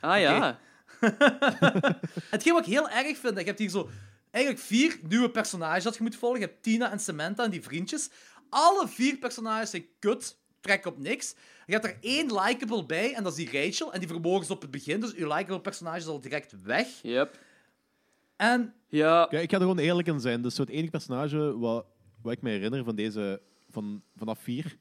Ah 0.00 0.20
ja. 0.20 0.58
Hetgeen 2.30 2.52
wat 2.52 2.66
ik 2.66 2.72
heel 2.72 2.88
erg 2.88 3.18
vind, 3.18 3.38
je 3.38 3.44
hebt 3.44 3.58
hier 3.58 3.70
zo 3.70 3.90
eigenlijk 4.30 4.64
vier 4.64 4.98
nieuwe 5.08 5.30
personages 5.30 5.84
dat 5.84 5.96
je 5.96 6.02
moet 6.02 6.16
volgen. 6.16 6.40
Je 6.40 6.46
hebt 6.46 6.62
Tina 6.62 6.90
en 6.90 6.98
Samantha 6.98 7.44
en 7.44 7.50
die 7.50 7.62
vriendjes. 7.62 8.10
Alle 8.48 8.88
vier 8.88 9.16
personages 9.16 9.70
zijn 9.70 9.86
kut, 9.98 10.38
trek 10.60 10.86
op 10.86 10.98
niks. 10.98 11.34
Je 11.66 11.72
hebt 11.72 11.84
er 11.84 11.96
één 12.00 12.34
likable 12.34 12.86
bij, 12.86 13.14
en 13.14 13.22
dat 13.22 13.38
is 13.38 13.44
die 13.44 13.64
Rachel. 13.64 13.92
En 13.92 13.98
die 13.98 14.08
vermogen 14.08 14.46
ze 14.46 14.52
op 14.52 14.62
het 14.62 14.70
begin, 14.70 15.00
dus 15.00 15.12
je 15.16 15.26
likable 15.26 15.60
personage 15.60 15.98
is 15.98 16.06
al 16.06 16.20
direct 16.20 16.62
weg. 16.62 16.86
Yep. 17.02 17.38
En 18.36 18.74
Ja. 18.88 19.26
Ja, 19.30 19.38
ik 19.38 19.50
ga 19.50 19.56
er 19.56 19.62
gewoon 19.62 19.78
eerlijk 19.78 20.08
in 20.08 20.20
zijn. 20.20 20.42
Dus 20.42 20.54
zo 20.54 20.62
het 20.62 20.70
enige 20.70 20.90
personage 20.90 21.58
wat, 21.58 21.86
wat 22.22 22.32
ik 22.32 22.42
me 22.42 22.50
herinner 22.50 22.84
van 22.84 22.94
deze, 22.94 23.40
van, 23.68 24.02
vanaf 24.16 24.38
vier 24.38 24.76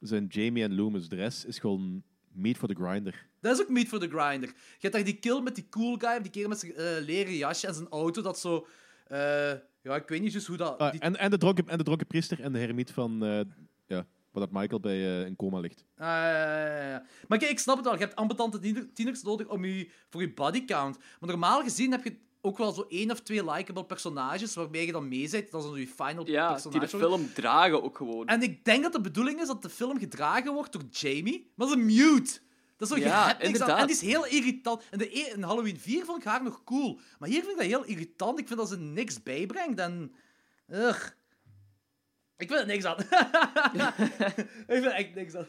zijn 0.00 0.26
Jamie 0.26 0.62
en 0.62 0.74
Loomis. 0.74 1.08
De 1.08 1.16
rest 1.16 1.44
is 1.44 1.58
gewoon 1.58 2.02
meat 2.32 2.56
for 2.56 2.68
the 2.68 2.74
grinder. 2.74 3.26
dat 3.40 3.54
is 3.54 3.60
ook 3.62 3.68
meat 3.68 3.86
for 3.88 3.98
the 3.98 4.08
grinder. 4.08 4.48
Je 4.48 4.54
hebt 4.78 4.92
daar 4.94 5.04
die 5.04 5.18
kill 5.18 5.40
met 5.40 5.54
die 5.54 5.66
cool 5.70 5.96
guy, 5.98 6.20
die 6.22 6.30
kerel 6.30 6.48
met 6.48 6.58
zijn 6.58 6.74
eh, 6.74 7.04
leren 7.04 7.36
jasje 7.36 7.66
en 7.66 7.74
zijn 7.74 7.88
auto, 7.88 8.22
dat 8.22 8.38
zo... 8.38 8.66
eh, 9.06 9.52
ja, 9.82 9.94
ik 9.96 10.08
weet 10.08 10.20
niet 10.20 10.32
juist 10.32 10.46
hoe 10.46 10.56
dat... 10.56 10.78
Ah, 10.78 10.90
die- 10.90 11.00
en, 11.00 11.16
en, 11.16 11.30
de 11.30 11.38
dronken, 11.38 11.68
en 11.68 11.78
de 11.78 11.84
dronken 11.84 12.06
priester 12.06 12.40
en 12.40 12.52
de 12.52 12.58
hermiet 12.58 12.90
van 12.90 13.24
eh, 13.24 13.40
ja, 13.86 14.06
waar 14.30 14.46
dat 14.46 14.50
Michael 14.52 14.80
bij 14.80 15.22
in 15.24 15.36
coma 15.36 15.58
ligt. 15.58 15.84
Ah, 15.96 16.06
ja, 16.06 16.66
ja, 16.76 16.88
ja. 16.90 17.04
Maar 17.28 17.38
kijk, 17.38 17.50
ik 17.50 17.58
snap 17.58 17.76
het 17.76 17.84
wel. 17.84 17.94
Je 17.94 18.00
hebt 18.00 18.16
ambetante 18.16 18.58
tiener- 18.58 18.92
tieners 18.94 19.22
nodig 19.22 19.46
om 19.48 19.64
je, 19.64 19.90
voor 20.08 20.20
je 20.20 20.32
body 20.32 20.64
count. 20.64 20.98
Maar 20.98 21.28
normaal 21.28 21.62
gezien 21.62 21.90
heb 21.90 22.04
je 22.04 22.16
ook 22.40 22.58
wel 22.58 22.72
zo 22.72 22.84
één 22.88 23.10
of 23.10 23.20
twee 23.20 23.44
likable 23.50 23.84
personages 23.84 24.54
waarmee 24.54 24.86
je 24.86 24.92
dan 24.92 25.08
mee 25.08 25.28
zit. 25.28 25.50
Dat 25.50 25.62
is 25.64 25.70
dan 25.70 25.80
je 25.80 25.86
final 25.86 26.26
Ja, 26.26 26.52
personage. 26.52 26.78
die 26.78 26.88
de 26.88 26.98
film 26.98 27.32
dragen 27.34 27.82
ook 27.82 27.96
gewoon. 27.96 28.26
En 28.26 28.42
ik 28.42 28.64
denk 28.64 28.82
dat 28.82 28.92
de 28.92 29.00
bedoeling 29.00 29.40
is 29.40 29.46
dat 29.46 29.62
de 29.62 29.68
film 29.70 29.98
gedragen 29.98 30.52
wordt 30.52 30.72
door 30.72 30.82
Jamie. 30.90 31.52
Maar 31.54 31.66
dat 31.66 31.76
is 31.76 31.82
een 31.82 31.86
mute. 31.86 32.38
Dat 32.76 32.88
is 32.90 32.94
zo, 32.96 33.00
je 33.02 33.08
Ja, 33.08 33.26
hebt 33.26 33.38
niks 33.38 33.44
aan. 33.48 33.52
inderdaad. 33.52 33.78
En 33.80 33.86
die 33.86 33.94
is 33.96 34.02
heel 34.02 34.26
irritant. 34.26 34.82
En 34.90 34.98
de 34.98 35.18
e- 35.18 35.32
in 35.34 35.42
Halloween 35.42 35.78
4 35.80 36.04
vond 36.04 36.18
ik 36.22 36.28
haar 36.28 36.42
nog 36.42 36.64
cool. 36.64 37.00
Maar 37.18 37.28
hier 37.28 37.38
vind 37.40 37.50
ik 37.52 37.58
dat 37.58 37.66
heel 37.66 37.84
irritant. 37.84 38.38
Ik 38.38 38.46
vind 38.46 38.58
dat 38.58 38.68
ze 38.68 38.78
niks 38.78 39.22
bijbrengt. 39.22 39.78
En... 39.80 40.14
Ugh. 40.68 41.06
Ik 42.36 42.48
vind 42.48 42.60
er 42.60 42.66
niks 42.66 42.84
aan. 42.84 42.96
ik 43.00 44.64
vind 44.66 44.84
er 44.84 44.90
echt 44.92 45.14
niks 45.14 45.34
aan. 45.34 45.46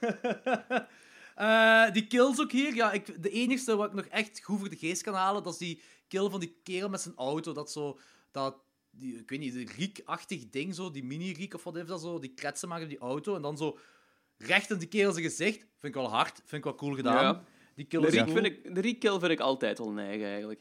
Eh, 1.34 1.90
die 1.92 2.06
kills 2.06 2.40
ook 2.40 2.52
hier. 2.52 2.74
Ja, 2.74 2.92
ik, 2.92 3.22
de 3.22 3.30
enigste 3.30 3.76
wat 3.76 3.86
ik 3.86 3.92
nog 3.94 4.04
echt 4.04 4.40
goed 4.44 4.58
voor 4.58 4.68
de 4.68 4.76
geest 4.76 5.02
kan 5.02 5.14
halen, 5.14 5.42
dat 5.42 5.52
is 5.52 5.58
die 5.58 5.82
kill 6.12 6.30
van 6.30 6.40
die 6.40 6.56
kerel 6.62 6.88
met 6.88 7.00
zijn 7.00 7.14
auto. 7.16 7.52
Dat 7.52 7.70
zo... 7.70 7.98
Dat, 8.30 8.56
die, 8.90 9.18
ik 9.18 9.30
weet 9.30 9.38
niet, 9.38 9.70
riek-achtig 9.76 10.50
ding 10.50 10.74
zo, 10.74 10.90
die 10.90 11.04
mini-riek 11.04 11.54
of 11.54 11.64
wat 11.64 11.76
is 11.76 11.86
dat 11.86 12.00
zo, 12.00 12.18
die 12.18 12.34
kletsen 12.34 12.68
maken 12.68 12.84
op 12.84 12.90
die 12.90 12.98
auto 12.98 13.36
en 13.36 13.42
dan 13.42 13.56
zo 13.56 13.78
recht 14.36 14.70
in 14.70 14.78
die 14.78 14.88
kerel 14.88 15.12
zijn 15.12 15.24
gezicht. 15.24 15.58
Vind 15.58 15.94
ik 15.94 15.94
wel 15.94 16.10
hard, 16.10 16.36
vind 16.36 16.52
ik 16.52 16.64
wel 16.64 16.74
cool 16.74 16.94
gedaan. 16.94 17.24
Ja. 17.24 17.44
Die 17.74 17.84
kill 17.84 18.00
De 18.00 18.06
Riek 18.06 18.24
cool. 18.24 18.34
vind 18.34 18.46
ik, 18.46 18.74
de 18.74 18.80
Riek 18.80 19.00
kill 19.00 19.18
vind 19.18 19.32
ik 19.32 19.40
altijd 19.40 19.78
wel 19.78 19.90
neig, 19.90 20.22
eigenlijk. 20.22 20.60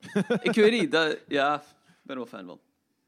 ik 0.42 0.54
weet 0.54 0.80
niet, 0.80 0.92
dat, 0.92 1.18
ja, 1.28 1.60
ik 1.60 1.66
ben 2.02 2.16
er 2.16 2.22
wel 2.22 2.26
fan 2.26 2.46
van. 2.46 2.60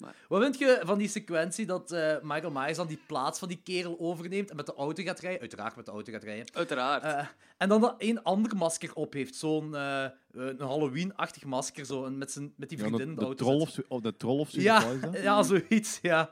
Maar, 0.02 0.14
Wat 0.28 0.42
vind 0.42 0.58
je 0.58 0.80
van 0.84 0.98
die 0.98 1.08
sequentie 1.08 1.66
dat 1.66 1.92
eh, 1.92 2.16
Michael 2.22 2.50
Myers 2.52 2.76
dan 2.76 2.86
die 2.86 3.00
plaats 3.06 3.38
van 3.38 3.48
die 3.48 3.60
kerel 3.64 3.96
overneemt 3.98 4.50
en 4.50 4.56
met 4.56 4.66
de 4.66 4.74
auto 4.74 5.02
gaat 5.02 5.18
rijden? 5.20 5.40
Uiteraard 5.40 5.76
met 5.76 5.84
de 5.86 5.90
auto 5.90 6.12
gaat 6.12 6.22
rijden. 6.22 6.46
uiteraard. 6.52 7.02
Eh, 7.02 7.26
en 7.58 7.68
dan 7.68 7.80
dat 7.80 7.94
een 7.98 8.22
ander 8.22 8.56
masker 8.56 8.94
op 8.94 9.12
heeft. 9.12 9.34
Zo'n 9.34 9.74
eh, 9.76 10.04
een 10.32 10.60
Halloween-achtig 10.60 11.44
masker. 11.44 11.86
Zo, 11.86 12.04
en 12.04 12.18
met, 12.18 12.32
zijn, 12.32 12.52
met 12.56 12.68
die 12.68 12.78
Ja, 12.78 12.84
vriendin 12.84 13.14
de, 13.14 13.20
de 13.22 13.28
de, 13.28 13.34
troll 13.34 13.60
of, 13.60 13.68
zo- 13.70 13.82
of 13.88 14.00
de 14.00 14.16
troll 14.16 14.38
of 14.38 14.50
zo. 14.50 14.60
Ja, 14.60 14.94
dat? 14.94 15.22
ja, 15.22 15.42
zoiets, 15.42 15.98
ja. 16.02 16.30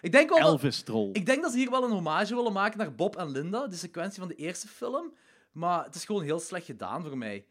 Ik 0.00 0.12
denk 0.12 0.28
wel 0.28 0.38
dat- 0.38 0.48
Elvis 0.48 0.82
troll. 0.82 1.10
Ik 1.12 1.26
denk 1.26 1.42
dat 1.42 1.50
ze 1.52 1.58
hier 1.58 1.70
wel 1.70 1.84
een 1.84 1.90
hommage 1.90 2.34
willen 2.34 2.52
maken 2.52 2.78
naar 2.78 2.94
Bob 2.94 3.16
en 3.16 3.30
Linda, 3.30 3.66
de 3.66 3.76
sequentie 3.76 4.18
van 4.18 4.28
de 4.28 4.34
eerste 4.34 4.68
film. 4.68 5.12
Maar 5.52 5.84
het 5.84 5.94
is 5.94 6.04
gewoon 6.04 6.22
heel 6.22 6.40
slecht 6.40 6.66
gedaan 6.66 7.02
voor 7.04 7.18
mij. 7.18 7.44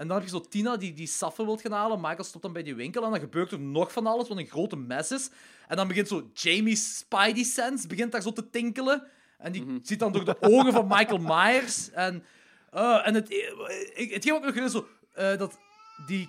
En 0.00 0.08
dan 0.08 0.16
heb 0.16 0.26
je 0.26 0.32
zo 0.32 0.40
Tina 0.40 0.76
die, 0.76 0.92
die 0.92 1.06
saffen 1.06 1.44
wilt 1.46 1.60
gaan 1.60 1.72
halen. 1.72 2.00
Michael 2.00 2.24
stopt 2.24 2.42
dan 2.44 2.52
bij 2.52 2.62
die 2.62 2.74
winkel 2.74 3.04
en 3.04 3.10
dan 3.10 3.20
gebeurt 3.20 3.52
er 3.52 3.60
nog 3.60 3.92
van 3.92 4.06
alles, 4.06 4.28
wat 4.28 4.38
een 4.38 4.46
grote 4.46 4.76
mes 4.76 5.10
is. 5.10 5.30
En 5.68 5.76
dan 5.76 5.88
begint 5.88 6.08
zo 6.08 6.30
Jamie's 6.34 6.96
Spidey 6.98 7.42
Sense 7.44 7.86
begint 7.86 8.12
daar 8.12 8.22
zo 8.22 8.32
te 8.32 8.50
tinkelen. 8.50 9.06
En 9.38 9.52
die 9.52 9.78
ziet 9.82 9.98
dan 9.98 10.12
door 10.12 10.24
de 10.24 10.36
ogen 10.40 10.72
van 10.72 10.86
Michael 10.86 11.18
Myers. 11.18 11.90
En, 11.90 12.24
eh, 12.70 13.06
en 13.06 13.14
het, 13.14 13.30
ik- 13.94 14.12
hetgeen 14.12 14.32
wat 14.32 14.44
ik 14.48 14.54
nog 14.54 14.64
is 14.64 14.72
zo, 14.72 14.86
eh, 15.12 15.36
dat 15.38 15.58
die 16.06 16.28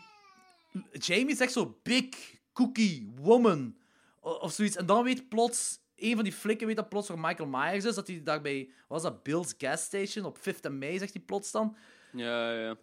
Jamie 0.91 1.35
zegt 1.35 1.51
zo 1.51 1.79
big 1.83 2.05
cookie 2.53 3.11
woman 3.15 3.75
of 4.21 4.51
zoiets. 4.51 4.75
En 4.75 4.85
dan 4.85 5.03
weet 5.03 5.29
plots, 5.29 5.79
een 5.95 6.15
van 6.15 6.23
die 6.23 6.33
flikken 6.33 6.67
weet 6.67 6.75
dat 6.75 6.89
plots 6.89 7.07
waar 7.07 7.19
Michael 7.19 7.49
Myers 7.49 7.85
is. 7.85 7.95
Dat 7.95 8.07
hij 8.07 8.21
daarbij, 8.23 8.69
was 8.87 9.01
dat, 9.01 9.23
Bill's 9.23 9.53
Gas 9.57 9.81
Station 9.83 10.25
op 10.25 10.37
5th 10.37 10.65
en 10.65 10.77
May, 10.77 10.97
zegt 10.97 11.13
hij 11.13 11.21
plots 11.25 11.51
dan. 11.51 11.75
ja, 12.13 12.51
ja. 12.53 12.75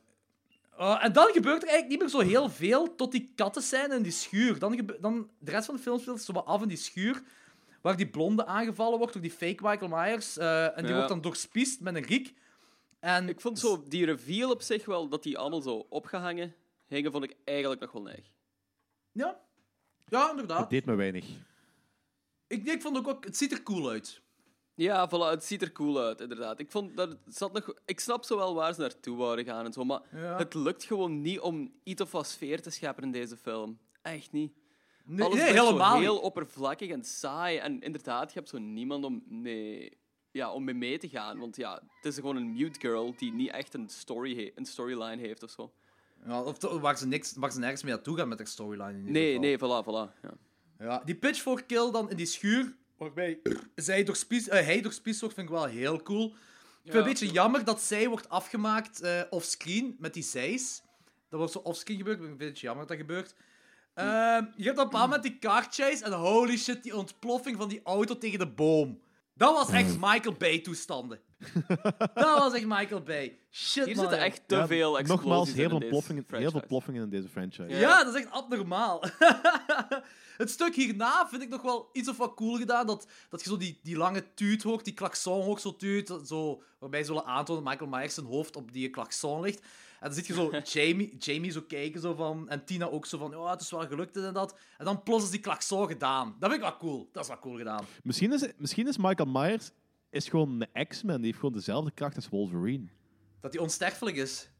Uh, 0.78 1.04
en 1.04 1.12
dan 1.12 1.26
gebeurt 1.32 1.62
er 1.62 1.68
eigenlijk 1.68 1.88
niet 1.88 1.98
meer 1.98 2.22
zo 2.22 2.28
heel 2.30 2.48
veel 2.50 2.94
tot 2.94 3.12
die 3.12 3.32
katten 3.34 3.62
zijn 3.62 3.92
in 3.92 4.02
die 4.02 4.12
schuur. 4.12 4.58
Dan, 4.58 4.74
gebe- 4.76 4.98
dan 5.00 5.30
de 5.38 5.50
rest 5.50 5.66
van 5.66 5.76
de 5.76 5.80
film 5.82 5.98
speelt 5.98 6.20
zo 6.22 6.32
wat 6.32 6.44
af 6.46 6.62
in 6.62 6.68
die 6.68 6.76
schuur. 6.76 7.22
Waar 7.82 7.96
die 7.96 8.08
blonde 8.08 8.46
aangevallen 8.46 8.98
wordt 8.98 9.12
door 9.12 9.22
die 9.22 9.30
fake 9.30 9.68
Michael 9.68 9.88
Myers. 9.88 10.36
eh, 10.36 10.64
en 10.64 10.76
die 10.82 10.86
Ja. 10.86 10.92
wordt 10.92 11.08
dan 11.08 11.20
doorspiest 11.20 11.80
met 11.80 11.94
een 11.94 12.02
riek. 12.04 12.34
En 13.00 13.28
Ik 13.28 13.40
vond 13.40 13.58
zo 13.58 13.82
die 13.88 14.04
reveal 14.04 14.50
op 14.50 14.62
zich 14.62 14.84
wel, 14.84 15.08
dat 15.08 15.22
die 15.22 15.38
allemaal 15.38 15.60
zo 15.60 15.86
opgehangen 15.88 16.54
hingen, 16.86 17.12
vond 17.12 17.24
ik 17.24 17.36
eigenlijk 17.44 17.80
nog 17.80 17.92
wel 17.92 18.02
neig. 18.02 18.30
Ja, 19.12 19.40
ja 20.06 20.20
Het 20.22 20.30
inderdaad. 20.30 20.70
deed 20.70 20.84
me 20.84 20.94
weinig. 20.94 21.24
Ik, 22.46 22.64
ik 22.66 22.82
vond 22.82 22.96
ook, 22.96 23.08
ook, 23.08 23.24
het 23.24 23.36
ziet 23.36 23.52
er 23.52 23.62
cool 23.62 23.90
uit. 23.90 24.20
Ja, 24.78 25.08
voilà, 25.08 25.30
het 25.30 25.44
ziet 25.44 25.62
er 25.62 25.72
cool 25.72 25.98
uit, 26.00 26.20
inderdaad. 26.20 26.58
Ik, 26.60 26.70
vond 26.70 26.96
dat 26.96 27.16
zat 27.28 27.52
nog, 27.52 27.74
ik 27.84 28.00
snap 28.00 28.24
zo 28.24 28.36
wel 28.36 28.54
waar 28.54 28.74
ze 28.74 28.80
naartoe 28.80 29.16
wouden 29.16 29.44
gaan 29.44 29.64
en 29.64 29.72
zo, 29.72 29.84
maar 29.84 30.00
Ja. 30.12 30.36
het 30.36 30.54
lukt 30.54 30.84
gewoon 30.84 31.20
niet 31.20 31.40
om 31.40 31.72
iets 31.82 32.02
of 32.02 32.10
wat 32.12 32.26
sfeer 32.26 32.62
te 32.62 32.70
scheppen 32.70 33.02
in 33.04 33.10
deze 33.12 33.36
film. 33.36 33.78
Echt 34.02 34.32
niet. 34.32 34.52
Nee, 35.04 35.24
Alles 35.26 35.34
nee, 35.38 35.44
blijft 35.46 35.58
zo 35.66 35.72
helemaal 35.72 35.98
heel 35.98 36.14
niet. 36.14 36.22
oppervlakkig 36.22 36.90
en 36.90 37.04
saai. 37.04 37.56
En 37.58 37.80
inderdaad, 37.80 38.32
je 38.32 38.38
hebt 38.38 38.50
zo 38.50 38.58
niemand 38.58 39.04
om 39.04 39.22
mee, 39.28 39.98
ja, 40.30 40.52
om 40.52 40.64
mee 40.64 40.74
mee 40.74 40.98
te 40.98 41.08
gaan. 41.08 41.38
Want 41.38 41.56
ja, 41.56 41.74
het 41.96 42.04
is 42.04 42.14
gewoon 42.14 42.36
een 42.36 42.52
mute 42.52 42.80
girl 42.80 43.14
die 43.16 43.32
niet 43.32 43.50
echt 43.50 43.74
een, 43.74 43.88
story 43.88 44.36
he- 44.36 44.52
een 44.54 44.66
storyline 44.66 45.16
heeft 45.22 45.42
of 45.42 45.50
zo. 45.50 45.72
Ja, 46.26 46.42
of 46.42 46.58
waar, 46.80 46.98
ze 46.98 47.06
niks, 47.06 47.34
waar 47.36 47.52
ze 47.52 47.58
nergens 47.58 47.82
mee 47.82 47.92
naartoe 47.92 48.16
gaan 48.16 48.28
met 48.28 48.38
haar 48.38 48.46
storyline. 48.46 48.98
In 48.98 49.12
Nee, 49.12 49.34
geval. 49.34 49.40
nee, 49.40 49.56
voilà, 49.58 49.86
voilà. 50.12 50.20
Ja. 50.22 50.34
Ja, 50.78 51.02
die 51.04 51.14
pitchfork 51.14 51.66
kill 51.66 51.90
dan 51.90 52.10
in 52.10 52.16
die 52.16 52.26
schuur, 52.26 52.76
waarbij 52.98 53.40
zij 53.74 54.04
door 54.04 54.16
spies, 54.16 54.48
eh, 54.48 54.64
hij 54.64 54.80
door 54.80 54.92
spies 54.92 55.20
wordt, 55.20 55.34
vind 55.34 55.48
ik 55.48 55.54
wel 55.54 55.64
heel 55.64 56.02
cool. 56.02 56.26
Ik 56.26 56.34
vind 56.94 56.94
het 56.94 57.04
een 57.04 57.12
beetje 57.12 57.34
jammer 57.34 57.64
dat 57.64 57.80
zij 57.80 58.08
wordt 58.08 58.28
afgemaakt 58.28 59.00
eh 59.00 59.20
offscreen 59.30 59.96
met 59.98 60.14
die 60.14 60.22
zijs. 60.22 60.82
Dat 61.28 61.38
wordt 61.38 61.52
zo 61.52 61.58
offscreen 61.58 61.96
gebeurd, 61.96 62.16
ik 62.16 62.22
vind 62.22 62.32
het 62.32 62.42
een 62.42 62.48
beetje 62.48 62.66
jammer 62.66 62.86
dat 62.86 62.96
dat 62.96 63.06
gebeurt. 63.06 63.34
Ehm, 63.94 64.44
je 64.56 64.64
hebt 64.64 64.78
op 64.78 64.84
een 64.84 64.90
bepaald 64.90 65.10
moment 65.10 65.22
die 65.22 65.38
car 65.38 65.66
chase 65.70 66.04
en 66.04 66.12
holy 66.12 66.56
shit, 66.56 66.82
die 66.82 66.96
ontploffing 66.96 67.56
van 67.56 67.68
die 67.68 67.80
auto 67.84 68.18
tegen 68.18 68.38
de 68.38 68.46
boom. 68.48 69.00
Dat 69.34 69.54
was 69.54 69.70
echt 69.70 69.96
Michael 70.00 70.34
Bay 70.34 70.58
toestanden. 70.58 71.20
dat 72.14 72.38
was 72.38 72.52
echt 72.52 72.66
Michael 72.66 73.02
Bay. 73.02 73.38
Shit, 73.50 73.84
Hier 73.84 73.96
man. 73.96 74.04
zitten 74.04 74.24
echt 74.24 74.42
te 74.46 74.56
Ja, 74.56 74.66
veel 74.66 74.98
explosies 74.98 75.24
Nogmaals, 75.24 75.52
heel 75.52 75.62
in 75.64 75.68
veel, 75.70 75.78
deze 75.78 75.90
ploffingen, 75.90 76.24
heel 76.28 76.50
veel 76.50 76.66
ploffingen 76.66 77.02
in 77.02 77.08
deze 77.10 77.28
franchise. 77.28 77.68
Ja. 77.68 77.78
Ja, 77.78 78.04
dat 78.04 78.14
is 78.14 78.20
echt 78.20 78.32
abnormaal. 78.32 79.02
het 80.36 80.50
stuk 80.50 80.74
hierna 80.74 81.28
vind 81.28 81.42
ik 81.42 81.48
nog 81.48 81.62
wel 81.62 81.88
iets 81.92 82.08
of 82.08 82.16
wat 82.16 82.34
cool 82.34 82.56
gedaan. 82.56 82.86
Dat, 82.86 83.08
dat 83.28 83.42
je 83.42 83.48
zo 83.50 83.56
die, 83.56 83.80
die 83.82 83.96
lange 83.96 84.34
tuut 84.34 84.62
hoort, 84.62 84.84
die 84.84 84.94
klakson 84.94 85.46
ook 85.46 85.58
zo 85.58 85.76
tuut. 85.76 86.14
Zo, 86.26 86.62
waarbij 86.78 87.02
ze 87.04 87.12
willen 87.12 87.26
aantonen 87.26 87.64
dat 87.64 87.72
Michael 87.72 87.90
Myers 87.90 88.14
zijn 88.14 88.26
hoofd 88.26 88.56
op 88.56 88.72
die 88.72 88.90
klakson 88.90 89.40
ligt. 89.40 89.60
En 90.00 90.06
dan 90.06 90.14
zit 90.14 90.26
je 90.26 90.34
zo 90.34 90.50
Jamie, 90.72 91.16
Jamie 91.18 91.50
zo 91.50 91.60
kijken 91.68 92.00
zo 92.00 92.14
van, 92.14 92.48
en 92.48 92.64
Tina 92.64 92.86
ook 92.86 93.06
zo 93.06 93.18
van, 93.18 93.30
ja, 93.30 93.50
het 93.50 93.60
is 93.60 93.70
wel 93.70 93.86
gelukt 93.86 94.16
en 94.16 94.34
dat. 94.34 94.58
En 94.78 94.84
dan 94.84 95.02
plots 95.02 95.24
is 95.24 95.30
die 95.30 95.40
klakson 95.40 95.86
gedaan. 95.88 96.36
Dat 96.38 96.50
vind 96.50 96.62
ik 96.62 96.68
wel 96.68 96.78
cool. 96.78 97.08
Dat 97.12 97.22
is 97.22 97.28
wel 97.28 97.38
cool 97.38 97.56
gedaan. 97.56 97.84
Misschien, 98.02 98.32
is, 98.32 98.46
misschien 98.56 98.88
is 98.88 98.96
Michael 98.96 99.28
Myers 99.30 99.70
is 100.10 100.28
gewoon 100.28 100.64
een 100.72 100.86
X-Men. 100.86 101.16
Die 101.16 101.24
heeft 101.24 101.38
gewoon 101.38 101.54
dezelfde 101.54 101.90
kracht 101.90 102.16
als 102.16 102.28
Wolverine. 102.28 102.86
Dat 103.40 103.52
hij 103.52 103.62
onsterfelijk 103.62 104.16
is. 104.16 104.50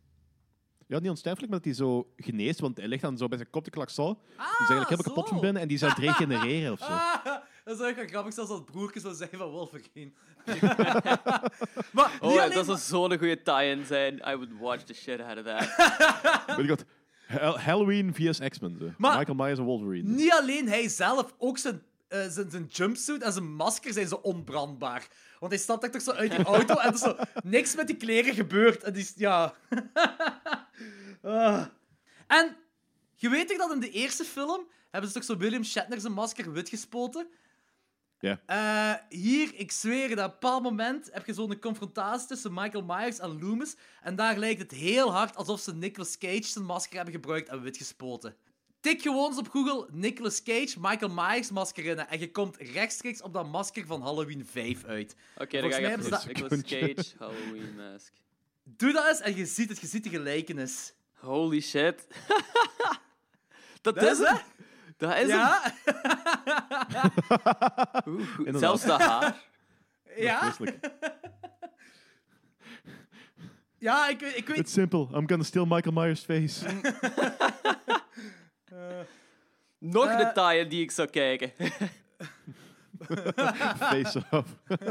Ja, 0.87 0.99
niet 0.99 1.11
onsterfelijk, 1.11 1.51
maar 1.51 1.61
dat 1.61 1.69
hij 1.69 1.87
zo 1.87 2.13
geneest, 2.17 2.61
want 2.61 2.77
hij 2.77 2.89
ligt 2.89 3.03
dan 3.03 3.19
zo 3.19 3.29
bij 3.29 3.39
zijn 3.39 3.51
kop 3.51 3.65
de 3.65 3.71
klakson. 3.71 4.15
die 4.15 4.23
is 4.37 4.39
eigenlijk 4.47 4.69
helemaal 4.89 4.97
zo. 4.97 5.03
kapot 5.11 5.29
van 5.29 5.41
binnen 5.41 5.63
en 5.63 5.69
die 5.69 5.85
aan 5.85 5.89
het 5.91 5.99
regenereren 5.99 6.73
of 6.73 6.79
zo. 6.79 6.85
Ah, 6.85 7.25
dat 7.65 7.75
is 7.75 7.81
eigenlijk 7.81 8.11
grappig, 8.11 8.35
zelfs 8.35 8.51
als 8.51 8.63
broertje 8.65 9.01
zou 9.01 9.15
zijn 9.15 9.31
van 9.33 9.51
Wolverine. 9.51 10.13
maar 11.93 12.19
Oh, 12.21 12.35
ja, 12.35 12.43
alleen 12.43 12.55
dat 12.55 12.65
zou 12.65 12.79
zo'n 12.79 13.19
goede 13.19 13.43
tie-in 13.43 13.85
zijn. 13.85 14.15
I 14.15 14.35
would 14.35 14.59
watch 14.59 14.83
the 14.83 14.95
shit 14.95 15.21
out 15.21 15.39
of 15.39 15.45
that. 15.45 15.67
Weet 16.57 16.67
je 16.67 16.69
wat? 16.69 16.85
Ha- 17.27 17.57
Halloween 17.59 18.15
vs 18.15 18.39
X-Men. 18.49 18.95
Michael 18.99 19.35
Myers 19.35 19.59
en 19.59 19.65
Wolverine. 19.65 20.09
Niet 20.09 20.33
alleen 20.33 20.69
hij 20.69 20.89
zelf, 20.89 21.35
ook 21.39 21.59
zijn, 21.59 21.83
eh, 22.09 22.27
zijn, 22.29 22.51
zijn 22.51 22.65
jumpsuit 22.67 23.23
en 23.23 23.33
zijn 23.33 23.55
masker 23.55 23.93
zijn 23.93 24.09
zo 24.09 24.15
onbrandbaar. 24.15 25.09
Want 25.39 25.53
hij 25.53 25.61
stapt 25.61 25.83
echt 25.83 25.93
toch 25.93 26.03
zo 26.03 26.11
uit 26.11 26.31
die 26.31 26.45
auto 26.45 26.75
en 26.75 26.89
er 26.89 26.95
is 26.95 27.01
zo 27.01 27.17
niks 27.43 27.75
met 27.75 27.87
die 27.87 27.97
kleren 27.97 28.35
gebeurt. 28.35 28.83
En 28.83 28.93
die 28.93 29.03
is, 29.03 29.13
ja... 29.17 29.55
Ah. 31.23 31.67
En 32.27 32.57
je 33.15 33.29
weet 33.29 33.49
toch 33.49 33.59
dat 33.59 33.73
in 33.73 33.81
de 33.81 33.91
eerste 33.91 34.25
film 34.25 34.69
hebben 34.91 35.11
ze 35.11 35.17
toch 35.17 35.27
zo 35.27 35.37
William 35.37 35.65
Shatner 35.65 36.01
zijn 36.01 36.13
masker 36.13 36.53
wit 36.53 36.69
gespoten? 36.69 37.29
Ja. 38.21 38.41
Eh, 38.47 39.19
hier, 39.19 39.55
ik 39.55 39.73
zweer 39.73 40.09
dat 40.09 40.19
op 40.19 40.25
een 40.25 40.39
bepaald 40.41 40.63
moment 40.63 41.09
heb 41.13 41.27
je 41.27 41.33
zo'n 41.33 41.59
confrontatie 41.59 42.29
tussen 42.29 42.55
Michael 42.55 42.85
Myers 42.85 43.19
en 43.19 43.41
Loomis. 43.41 43.77
En 44.03 44.17
daar 44.17 44.37
lijkt 44.37 44.61
het 44.61 44.71
heel 44.71 45.13
hard 45.13 45.37
alsof 45.37 45.61
ze 45.61 45.75
Nicolas 45.75 46.19
Cage 46.19 46.43
zijn 46.43 46.65
masker 46.65 46.97
hebben 46.97 47.15
gebruikt 47.15 47.49
en 47.49 47.63
wit 47.63 47.77
gespoten. 47.77 48.37
Tik 48.81 49.03
gewoon 49.03 49.27
eens 49.29 49.39
op 49.39 49.49
Google 49.49 49.89
Nicolas 49.93 50.43
Cage, 50.43 50.75
Michael 50.81 51.11
Myers 51.15 51.51
masker 51.51 51.85
in 51.85 51.99
en 51.99 52.19
je 52.19 52.31
komt 52.31 52.57
rechtstreeks 52.57 53.23
op 53.23 53.33
dat 53.33 53.47
masker 53.47 53.87
van 53.87 54.03
Halloween 54.03 54.47
5 54.47 54.85
uit. 54.85 55.17
Oké, 55.37 55.61
dan 55.61 55.71
ga 55.73 55.79
ik 55.79 55.85
even 55.87 56.03
ze 56.21 56.27
Nicolas 56.27 56.51
dat- 56.51 56.63
Cage, 56.63 57.05
Halloween 57.19 57.75
mask. 57.77 58.13
Doe 58.65 58.93
dat 58.93 59.09
eens 59.09 59.21
en 59.21 59.37
je 59.37 59.47
ziet 59.47 59.69
het, 59.69 59.81
je 59.81 59.87
ziet 59.87 60.03
de 60.05 60.09
gelijkenis. 60.11 60.95
Holy 61.15 61.61
shit. 61.61 62.07
dat, 63.83 63.95
Dat 63.95 64.03
is 64.03 64.19
het. 64.19 64.45
Dat 64.97 65.17
is 65.17 65.27
Ja? 65.29 65.61
het. 65.63 65.75
Oeh, 68.09 68.29
zelfs 68.59 68.83
de 68.83 68.93
haar. 68.93 69.45
Ja? 70.17 70.55
Ja, 73.79 74.09
ik, 74.09 74.21
weet- 74.21 74.37
ik 74.37 74.47
weet... 74.47 74.59
It's 74.59 74.73
simple. 74.73 75.01
I'm 75.01 75.29
gonna 75.29 75.43
steal 75.45 75.67
Michael 75.67 75.95
Myers' 75.95 76.21
face. 76.25 76.67
Nog 79.79 80.07
Eh. 80.07 80.19
een 80.19 80.33
tie-in 80.33 80.69
die 80.69 80.83
ik 80.83 80.91
zou 80.91 81.09
kijken. 81.09 81.53
face 83.79 84.23
off. 84.31 84.49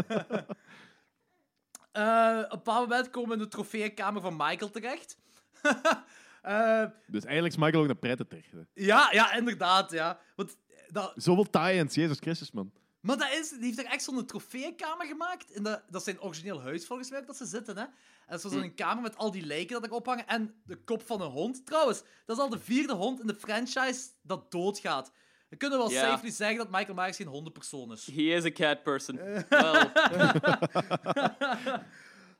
Eh, 1.92 2.38
op 2.44 2.52
een 2.52 2.58
bepaald 2.58 2.88
moment 2.90 3.10
komen 3.10 3.30
we 3.30 3.36
in 3.36 3.42
de 3.42 3.48
trofeeënkamer 3.48 4.22
van 4.22 4.36
Michael 4.38 4.70
terecht. 4.72 5.18
Eh, 6.42 6.84
Dus 7.08 7.24
eigenlijk 7.24 7.56
is 7.56 7.62
Michael 7.62 7.84
ook 7.84 7.90
een 7.90 8.00
predator. 8.00 8.40
ja, 8.74 9.08
ja, 9.12 9.34
inderdaad, 9.34 9.92
ja. 9.92 10.20
Want 10.36 10.58
dat, 10.88 11.14
Zoveel 11.16 11.50
tie-ins, 11.50 11.96
Jezus 11.96 12.18
Christus, 12.20 12.52
man. 12.52 12.72
Maar 13.08 13.18
dat 13.18 13.32
is, 13.32 13.50
die 13.50 13.64
heeft 13.64 13.80
er 13.80 13.86
echt 13.86 14.04
zo'n 14.04 14.26
trofeeënkamer 14.26 15.06
gemaakt. 15.06 15.52
In 15.52 15.64
de, 15.64 15.82
dat 15.90 16.00
is 16.00 16.04
zijn 16.04 16.22
origineel 16.22 16.62
huis, 16.62 16.86
volgens 16.86 17.10
mij, 17.10 17.26
dat 17.26 17.38
ze 17.38 17.46
zitten, 17.46 17.78
hè. 17.78 17.86
En 18.28 18.40
zo 18.40 18.50
zo'n 18.50 18.74
kamer 18.76 19.02
met 19.02 19.18
al 19.18 19.32
die 19.32 19.46
lijken 19.46 19.74
dat 19.82 19.84
er 19.90 19.96
ophangen. 19.96 20.28
En 20.28 20.62
de 20.66 20.76
kop 20.76 21.06
van 21.06 21.22
een 21.22 21.32
hond. 21.32 21.66
Trouwens, 21.66 22.04
dat 22.26 22.38
is 22.38 22.44
al 22.44 22.50
de 22.50 22.60
vierde 22.60 22.94
hond 22.94 23.20
in 23.20 23.28
de 23.28 23.36
franchise 23.36 24.10
dat 24.22 24.52
doodgaat. 24.52 25.12
We 25.50 25.56
kunnen 25.56 25.78
wel 25.78 25.90
safely 25.90 26.30
zeggen 26.30 26.58
dat 26.58 26.70
Michael 26.70 26.94
Myers 26.94 27.18
geen 27.18 27.28
hondenpersoon 27.28 27.92
is. 27.92 28.06
He 28.06 28.22
is 28.22 28.46
a 28.46 28.52
cat 28.52 28.84
person. 28.84 29.16
Wel, 29.50 29.76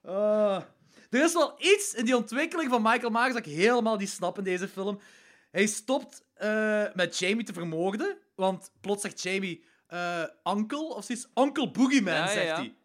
Ah. 0.02 0.62
er 1.10 1.24
is 1.24 1.34
wel 1.34 1.56
iets 1.58 1.94
in 1.94 2.06
die 2.06 2.18
ontwikkeling 2.18 2.70
van 2.70 2.82
Michael 2.82 3.12
Myers 3.12 3.34
dat 3.34 3.46
ik 3.46 3.54
helemaal 3.54 3.98
niet 3.98 4.10
snap 4.10 4.38
in 4.38 4.44
deze 4.44 4.68
film. 4.68 5.00
Hij 5.52 5.68
stopt 5.68 6.24
eh, 6.34 6.86
met 6.94 7.18
Jamie 7.18 7.44
te 7.44 7.54
vermoorden, 7.54 8.18
want 8.36 8.72
plots 8.82 9.02
zegt 9.02 9.22
Jamie 9.22 9.66
eh 9.88 10.24
Uncle 10.44 10.94
of 10.96 11.04
zoiets. 11.06 11.28
Uncle 11.36 11.72
Boogeyman, 11.72 12.14
Ja, 12.14 12.28
zegt 12.28 12.48
ja. 12.48 12.56
hij. 12.56 12.76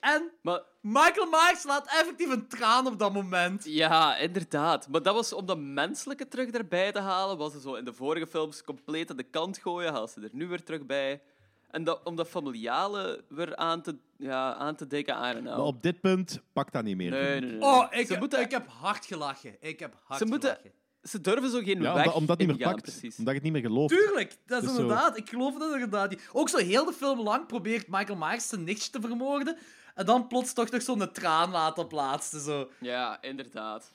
En 0.00 0.30
maar 0.42 0.60
Michael 0.80 1.26
Myers 1.26 1.62
laat 1.64 1.86
effectief 1.86 2.28
een 2.30 2.48
traan 2.48 2.86
op 2.86 2.98
dat 2.98 3.12
moment. 3.12 3.64
ja, 3.64 4.16
inderdaad. 4.16 4.88
Maar 4.88 5.02
dat 5.02 5.14
was 5.14 5.32
om 5.32 5.46
dat 5.46 5.58
menselijke 5.58 6.28
terug 6.28 6.50
erbij 6.50 6.92
te 6.92 6.98
halen. 7.00 7.38
Was 7.38 7.52
ze 7.52 7.60
zo 7.60 7.74
in 7.74 7.84
de 7.84 7.92
vorige 7.92 8.26
films 8.26 8.64
compleet 8.64 9.10
aan 9.10 9.16
de 9.16 9.22
kant 9.22 9.58
gooien. 9.58 9.92
Haal 9.92 10.08
ze 10.08 10.20
er 10.20 10.28
nu 10.32 10.46
weer 10.48 10.64
terug 10.64 10.86
bij. 10.86 11.22
En 11.70 11.84
dat, 11.84 12.00
om 12.04 12.16
dat 12.16 12.28
familiale 12.28 13.24
weer 13.28 13.56
aan 13.56 13.82
te, 13.82 13.96
ja, 14.18 14.54
aan 14.54 14.76
te 14.76 14.86
don't 14.86 15.06
know. 15.06 15.44
Maar 15.44 15.58
op 15.66 15.82
dit 15.82 16.00
punt 16.00 16.40
pakt 16.52 16.72
dat 16.72 16.84
niet 16.84 16.96
meer. 16.96 17.10
Nee, 17.10 17.22
nee, 17.40 17.50
ik. 17.50 17.58
nee. 17.58 17.60
Oh, 17.68 17.86
ik, 17.90 18.06
Ze 18.06 18.18
moeten- 18.18 18.40
ik 18.40 18.50
heb 18.50 18.66
hard 18.68 19.06
gelachen. 19.06 19.56
Ik 19.60 19.78
heb 19.80 19.94
hard 20.04 20.18
Ze 20.20 20.26
moeten- 20.26 20.50
gelachen. 20.50 20.72
Ze 21.02 21.20
durven 21.20 21.50
zo 21.50 21.58
geen 21.58 21.82
Ja, 21.82 21.94
weg 21.94 22.02
omdat, 22.04 22.14
omdat 22.14 22.38
het 22.38 22.48
niet 22.48 22.58
meer 22.58 22.66
pakt. 22.68 22.82
precies. 22.82 23.18
Omdat 23.18 23.34
je 23.34 23.40
het 23.40 23.42
niet 23.42 23.52
meer 23.52 23.70
gelooft. 23.70 23.94
Tuurlijk, 23.94 24.36
dat 24.46 24.62
is 24.62 24.68
Dus 24.68 24.76
zo- 24.76 24.82
inderdaad. 24.82 25.16
Ik 25.16 25.28
geloof 25.28 25.58
dat 25.58 25.72
inderdaad 25.72 26.10
niet. 26.10 26.28
Ook 26.32 26.48
zo 26.48 26.56
heel 26.58 26.84
de 26.84 26.92
film 26.92 27.20
lang 27.20 27.46
probeert 27.46 27.88
Michael 27.88 28.18
Myers 28.18 28.48
zijn 28.48 28.64
nichtje 28.64 28.90
te 28.90 29.00
vermoorden. 29.00 29.56
En 29.94 30.06
dan 30.06 30.26
plots 30.26 30.52
toch 30.52 30.70
nog 30.70 30.82
zo'n 30.82 31.12
traan 31.12 31.50
laten 31.50 31.82
op 31.84 31.92
laatste. 31.92 32.40
Zo. 32.40 32.70
Ja, 32.80 33.22
inderdaad. 33.22 33.92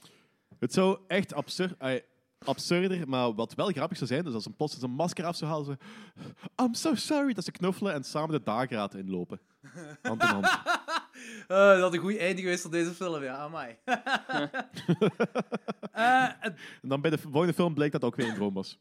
Het 0.59 0.73
zou 0.73 0.97
echt 1.07 1.33
absurd... 1.33 1.73
absurder, 2.45 3.09
maar 3.09 3.33
wat 3.33 3.53
wel 3.53 3.67
grappig 3.71 3.97
zou 3.97 4.09
zijn, 4.09 4.23
dus 4.23 4.33
als 4.33 4.45
een 4.45 4.55
plots 4.55 4.77
zijn 4.77 4.91
masker 4.91 5.25
af 5.25 5.35
zou 5.35 5.51
halen, 5.51 5.65
zo... 5.65 5.75
I'm 6.63 6.73
so 6.73 6.95
sorry, 6.95 7.33
dat 7.33 7.43
ze 7.43 7.51
knuffelen 7.51 7.93
en 7.93 8.03
samen 8.03 8.31
de 8.31 8.43
dageraad 8.43 8.93
inlopen. 8.95 9.39
Hand 10.01 10.21
in 10.23 10.27
hand. 10.27 10.47
Eh, 11.47 11.57
dat 11.57 11.79
had 11.79 11.93
een 11.93 11.99
goed 11.99 12.17
einde 12.17 12.41
geweest 12.41 12.61
van 12.61 12.71
deze 12.71 12.91
film, 12.93 13.23
ja, 13.23 13.35
amai. 13.35 13.75
Eh, 15.91 16.23
en- 16.23 16.55
En 16.81 16.89
dan 16.89 17.01
bij 17.01 17.11
de 17.11 17.17
volgende 17.17 17.53
film 17.53 17.73
bleek 17.73 17.91
dat 17.91 18.03
ook 18.03 18.15
weer 18.15 18.27
een 18.27 18.35
droom 18.35 18.53
was. 18.53 18.79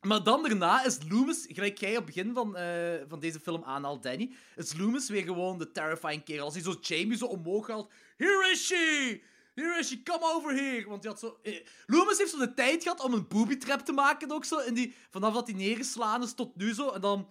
maar 0.00 0.22
dan 0.22 0.42
daarna 0.42 0.84
is 0.84 0.98
Loomis, 1.08 1.46
gelijk 1.48 1.78
jij 1.78 1.90
op 1.90 1.96
het 1.96 2.14
begin 2.14 2.34
van, 2.34 2.56
eh, 2.56 2.94
van 3.08 3.20
deze 3.20 3.40
film 3.40 3.62
aanhaalt, 3.64 4.02
Danny, 4.02 4.30
is 4.56 4.76
Loomis 4.78 5.08
weer 5.08 5.22
gewoon 5.22 5.58
de 5.58 5.72
terrifying 5.72 6.24
kerel. 6.24 6.44
Als 6.44 6.54
hij 6.54 6.62
zo 6.62 6.74
Jamie 6.80 7.16
zo 7.16 7.26
omhoog 7.26 7.66
haalt, 7.66 7.90
Here 8.16 8.48
is 8.52 8.66
she! 8.66 9.20
Here 9.54 9.78
is 9.78 9.88
she, 9.88 10.02
come 10.02 10.24
over 10.34 10.54
here! 10.54 10.88
Want 10.88 11.02
hij 11.02 11.12
had 11.12 11.20
zo... 11.20 11.38
eh, 11.42 11.66
Loomis 11.86 12.18
heeft 12.18 12.30
zo 12.30 12.38
de 12.38 12.54
tijd 12.54 12.82
gehad 12.82 13.00
om 13.00 13.12
een 13.12 13.28
booby 13.28 13.56
trap 13.56 13.80
te 13.80 13.92
maken 13.92 14.32
ook 14.32 14.44
zo, 14.44 14.58
in 14.58 14.74
die, 14.74 14.94
vanaf 15.10 15.34
dat 15.34 15.46
hij 15.46 15.56
neergeslaan 15.56 16.22
is 16.22 16.34
tot 16.34 16.56
nu 16.56 16.74
zo, 16.74 16.88
en 16.90 17.00
dan... 17.00 17.28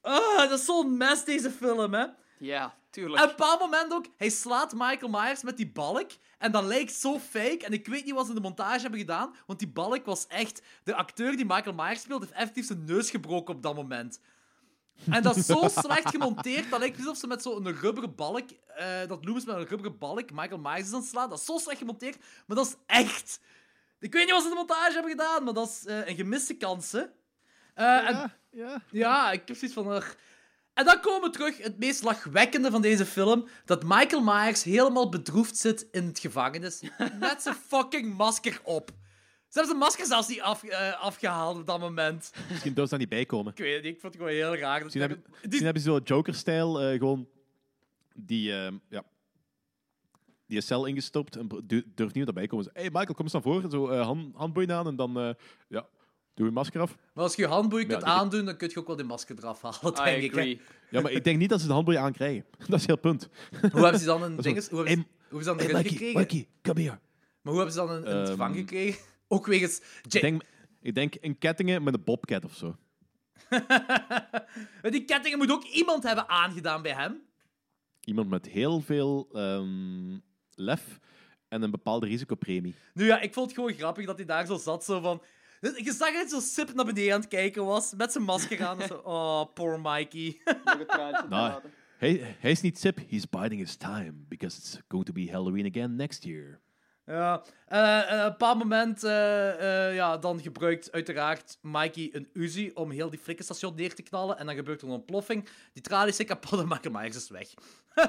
Ah, 0.00 0.36
dat 0.48 0.58
is 0.58 0.64
zo'n 0.64 0.96
mes, 0.96 1.24
deze 1.24 1.50
film, 1.50 1.94
hè. 1.94 2.06
Ja, 2.38 2.74
tuurlijk. 2.92 3.16
En 3.18 3.22
op 3.24 3.30
een 3.30 3.36
bepaald 3.36 3.60
moment 3.60 3.92
ook, 3.92 4.06
hij 4.16 4.28
slaat 4.30 4.72
Michael 4.72 5.08
Myers 5.10 5.42
met 5.42 5.56
die 5.56 5.70
balk. 5.72 6.10
En 6.38 6.52
dat 6.52 6.64
lijkt 6.64 6.92
zo 6.94 7.18
fake. 7.18 7.58
En 7.64 7.72
ik 7.72 7.86
weet 7.86 8.04
niet 8.04 8.14
wat 8.14 8.22
ze 8.24 8.28
in 8.30 8.36
de 8.36 8.42
montage 8.42 8.80
hebben 8.80 9.00
gedaan. 9.00 9.34
Want 9.46 9.58
die 9.58 9.68
balk 9.68 10.04
was 10.04 10.26
echt... 10.26 10.62
De 10.84 10.94
acteur 10.94 11.36
die 11.36 11.44
Michael 11.46 11.74
Myers 11.74 12.00
speelt, 12.00 12.20
heeft 12.20 12.32
effectief 12.32 12.66
zijn 12.66 12.84
neus 12.84 13.10
gebroken 13.10 13.54
op 13.54 13.62
dat 13.62 13.74
moment. 13.74 14.20
En 15.10 15.22
dat 15.22 15.36
is 15.36 15.46
zo 15.46 15.68
slecht 15.82 16.08
gemonteerd. 16.10 16.70
Dat 16.70 16.78
lijkt 16.78 16.98
alsof 16.98 17.16
ze 17.16 17.26
met 17.26 17.42
zo'n 17.42 17.72
rubberen 17.80 18.14
balk... 18.14 18.50
eh, 18.76 18.86
dat 19.08 19.24
Loomis 19.24 19.44
met 19.44 19.56
een 19.56 19.66
rubberen 19.66 19.98
balk 19.98 20.30
Michael 20.30 20.58
Myers 20.60 20.86
is 20.86 20.92
aan 20.92 21.00
het 21.00 21.08
slaan. 21.08 21.28
Dat 21.28 21.38
is 21.38 21.44
zo 21.44 21.58
slecht 21.58 21.78
gemonteerd. 21.78 22.18
Maar 22.46 22.56
dat 22.56 22.66
is 22.66 22.74
echt... 22.86 23.40
Ik 24.00 24.12
weet 24.12 24.22
niet 24.24 24.32
wat 24.32 24.42
ze 24.42 24.48
in 24.48 24.54
de 24.54 24.58
montage 24.58 24.92
hebben 24.92 25.10
gedaan. 25.10 25.44
Maar 25.44 25.54
dat 25.54 25.68
is 25.68 25.86
eh, 25.86 26.06
een 26.08 26.16
gemiste 26.16 26.54
kans, 26.56 26.92
hè. 26.92 27.02
Eh, 27.74 28.08
en- 28.08 28.32
ja. 28.50 28.82
ja, 28.90 29.30
ik 29.32 29.48
heb 29.48 29.56
zoiets 29.56 29.76
van... 29.76 30.02
En 30.74 30.84
dan 30.84 31.00
komen 31.00 31.20
we 31.30 31.30
terug, 31.36 31.62
het 31.62 31.78
meest 31.78 32.02
lachwekkende 32.02 32.70
van 32.70 32.82
deze 32.82 33.06
film, 33.06 33.48
dat 33.64 33.82
Michael 33.82 34.22
Myers 34.22 34.62
helemaal 34.62 35.08
bedroefd 35.08 35.56
zit 35.56 35.88
in 35.90 36.04
het 36.06 36.18
gevangenis, 36.18 36.82
met 37.20 37.42
zijn 37.42 37.54
fucking 37.68 38.16
masker 38.16 38.60
op. 38.64 38.90
Ze 39.48 39.58
hebben 39.58 39.66
zijn 39.66 39.78
masker 39.78 40.06
zelfs 40.06 40.28
niet 40.28 40.40
af, 40.40 40.62
eh, 40.62 41.00
afgehaald 41.02 41.56
op 41.58 41.66
dat 41.66 41.80
moment. 41.80 42.32
Misschien 42.50 42.72
zou 42.74 42.84
ze 42.84 42.90
daar 42.90 42.98
niet 42.98 43.08
bij 43.08 43.24
komen. 43.26 43.52
Ik 43.52 43.58
weet 43.58 43.74
het 43.74 43.82
niet, 43.84 43.94
ik 43.94 44.00
vond 44.00 44.12
het 44.14 44.22
gewoon 44.22 44.36
heel 44.38 44.56
raar. 44.56 44.80
Misschien 44.82 45.00
hebben, 45.02 45.24
misschien 45.42 45.64
hebben 45.64 45.82
ze 45.82 45.88
zo 45.90 46.00
Joker-stijl 46.04 46.80
eh, 46.80 46.98
gewoon 46.98 47.28
die, 48.14 48.52
ehm, 48.52 48.76
ja, 48.88 49.02
die 50.46 50.56
een 50.56 50.62
cel 50.62 50.86
ingestopt 50.86 51.36
en 51.36 51.48
du- 51.64 51.92
durft 51.94 52.14
niet 52.14 52.26
erbij 52.26 52.46
komen. 52.46 52.64
Hé 52.72 52.80
hey 52.80 52.90
Michael, 52.90 53.14
kom 53.14 53.24
eens 53.24 53.32
naar 53.32 53.42
voren. 53.42 53.70
Zo 53.70 53.88
eh, 53.88 54.04
hand, 54.04 54.34
handboeien 54.36 54.72
aan 54.72 54.86
en 54.86 54.96
dan 54.96 55.18
eh, 55.20 55.30
ja, 55.68 55.86
doe 56.34 56.46
je 56.46 56.52
masker 56.52 56.80
af. 56.80 56.96
Maar 57.14 57.24
als 57.24 57.34
je 57.34 57.42
je 57.42 57.48
handboei 57.48 57.86
kunt 57.86 58.02
aandoen, 58.02 58.44
dan 58.44 58.56
kun 58.56 58.68
je 58.68 58.78
ook 58.78 58.86
wel 58.86 58.96
die 58.96 59.04
masker 59.04 59.36
eraf 59.38 59.62
halen, 59.62 60.00
I 60.00 60.04
denk 60.04 60.22
ik. 60.22 60.32
hè. 60.32 60.38
agree. 60.38 60.60
Ja, 60.90 61.00
maar 61.00 61.12
ik 61.12 61.24
denk 61.24 61.38
niet 61.38 61.48
dat 61.48 61.60
ze 61.60 61.66
de 61.66 61.72
handboeien 61.72 62.00
aankrijgen. 62.00 62.44
Dat 62.68 62.78
is 62.80 62.86
heel 62.86 62.96
punt. 62.98 63.28
Hoe 63.72 63.82
hebben 63.82 64.00
ze 64.00 64.06
dan 64.06 64.22
een 64.22 64.36
dinges, 64.46 64.68
hoe 64.68 64.78
hebben 64.78 64.94
ze, 64.96 65.00
hey, 65.00 65.08
hoe 65.28 65.38
hebben 65.38 65.42
ze 65.42 65.48
dan 65.48 65.56
hey, 65.56 65.66
erin 65.66 65.76
Mikey, 65.76 65.90
gekregen? 65.92 66.20
Mikey, 66.20 66.48
come 66.62 66.80
here. 66.80 66.98
Maar 67.42 67.52
hoe 67.52 67.56
hebben 67.62 67.72
ze 67.72 67.78
dan 67.86 67.96
in 67.96 68.16
het 68.18 68.28
Ehm, 68.28 68.36
vang 68.36 68.56
gekregen? 68.56 69.00
Ook 69.28 69.46
wegens... 69.46 69.80
Ik 70.02 70.20
denk, 70.20 70.42
ik 70.80 70.94
denk 70.94 71.14
een 71.20 71.38
kettingen 71.38 71.82
met 71.82 71.94
een 71.94 72.04
bobcat 72.04 72.44
of 72.44 72.54
zo. 72.54 72.76
Die 74.90 75.04
kettingen 75.04 75.38
moet 75.38 75.50
ook 75.50 75.64
iemand 75.64 76.02
hebben 76.02 76.28
aangedaan 76.28 76.82
bij 76.82 76.92
hem. 76.92 77.20
Iemand 78.04 78.28
met 78.28 78.48
heel 78.48 78.80
veel 78.80 79.28
ehm, 79.32 80.18
lef 80.54 80.98
en 81.48 81.62
een 81.62 81.70
bepaalde 81.70 82.06
risicopremie. 82.06 82.74
Nu 82.94 83.04
ja, 83.06 83.20
ik 83.20 83.32
vond 83.32 83.46
het 83.46 83.54
gewoon 83.54 83.72
grappig 83.72 84.06
dat 84.06 84.16
hij 84.16 84.26
daar 84.26 84.46
zo 84.46 84.56
zat, 84.56 84.84
zo 84.84 85.00
van... 85.00 85.22
Je 85.62 85.92
zag 85.92 86.12
hij 86.12 86.28
zo 86.28 86.40
sip 86.40 86.74
naar 86.74 86.84
beneden 86.84 87.14
aan 87.14 87.20
het 87.20 87.28
kijken 87.28 87.64
was, 87.64 87.94
met 87.96 88.12
zijn 88.12 88.24
masker 88.24 88.64
aan. 88.64 88.82
Zo, 88.82 88.94
oh, 89.04 89.52
poor 89.54 89.80
Mikey. 89.80 90.40
Nou, 91.28 91.62
hij, 91.98 92.36
hij 92.38 92.50
is 92.50 92.60
niet 92.60 92.78
sip, 92.78 92.98
he's 93.08 93.28
biding 93.28 93.60
his 93.60 93.76
time, 93.76 94.12
because 94.28 94.58
it's 94.58 94.78
going 94.88 95.04
to 95.04 95.12
be 95.12 95.28
Halloween 95.30 95.66
again 95.66 95.96
next 95.96 96.24
year. 96.24 96.60
Ja, 97.06 97.42
eh, 97.66 97.98
eh, 97.98 98.18
op 98.18 98.24
een 98.24 98.30
bepaald 98.30 98.58
moment 98.58 99.04
eh, 99.04 99.94
ja, 99.94 100.16
dan 100.18 100.40
gebruikt 100.40 100.92
uiteraard 100.92 101.58
Mikey 101.60 102.08
een 102.12 102.28
Uzi 102.32 102.70
om 102.74 102.90
heel 102.90 103.10
die 103.10 103.18
flikkenstation 103.18 103.74
neer 103.74 103.94
te 103.94 104.02
knallen. 104.02 104.38
En 104.38 104.46
dan 104.46 104.54
gebeurt 104.54 104.80
er 104.82 104.88
een 104.88 104.94
ontploffing. 104.94 105.48
Die 105.72 105.82
tralies 105.82 106.16
zijn 106.16 106.28
kapot 106.28 106.60
en 106.60 106.68
Michael 106.68 106.94
Myers 106.94 107.16
is 107.16 107.28
weg. 107.28 107.48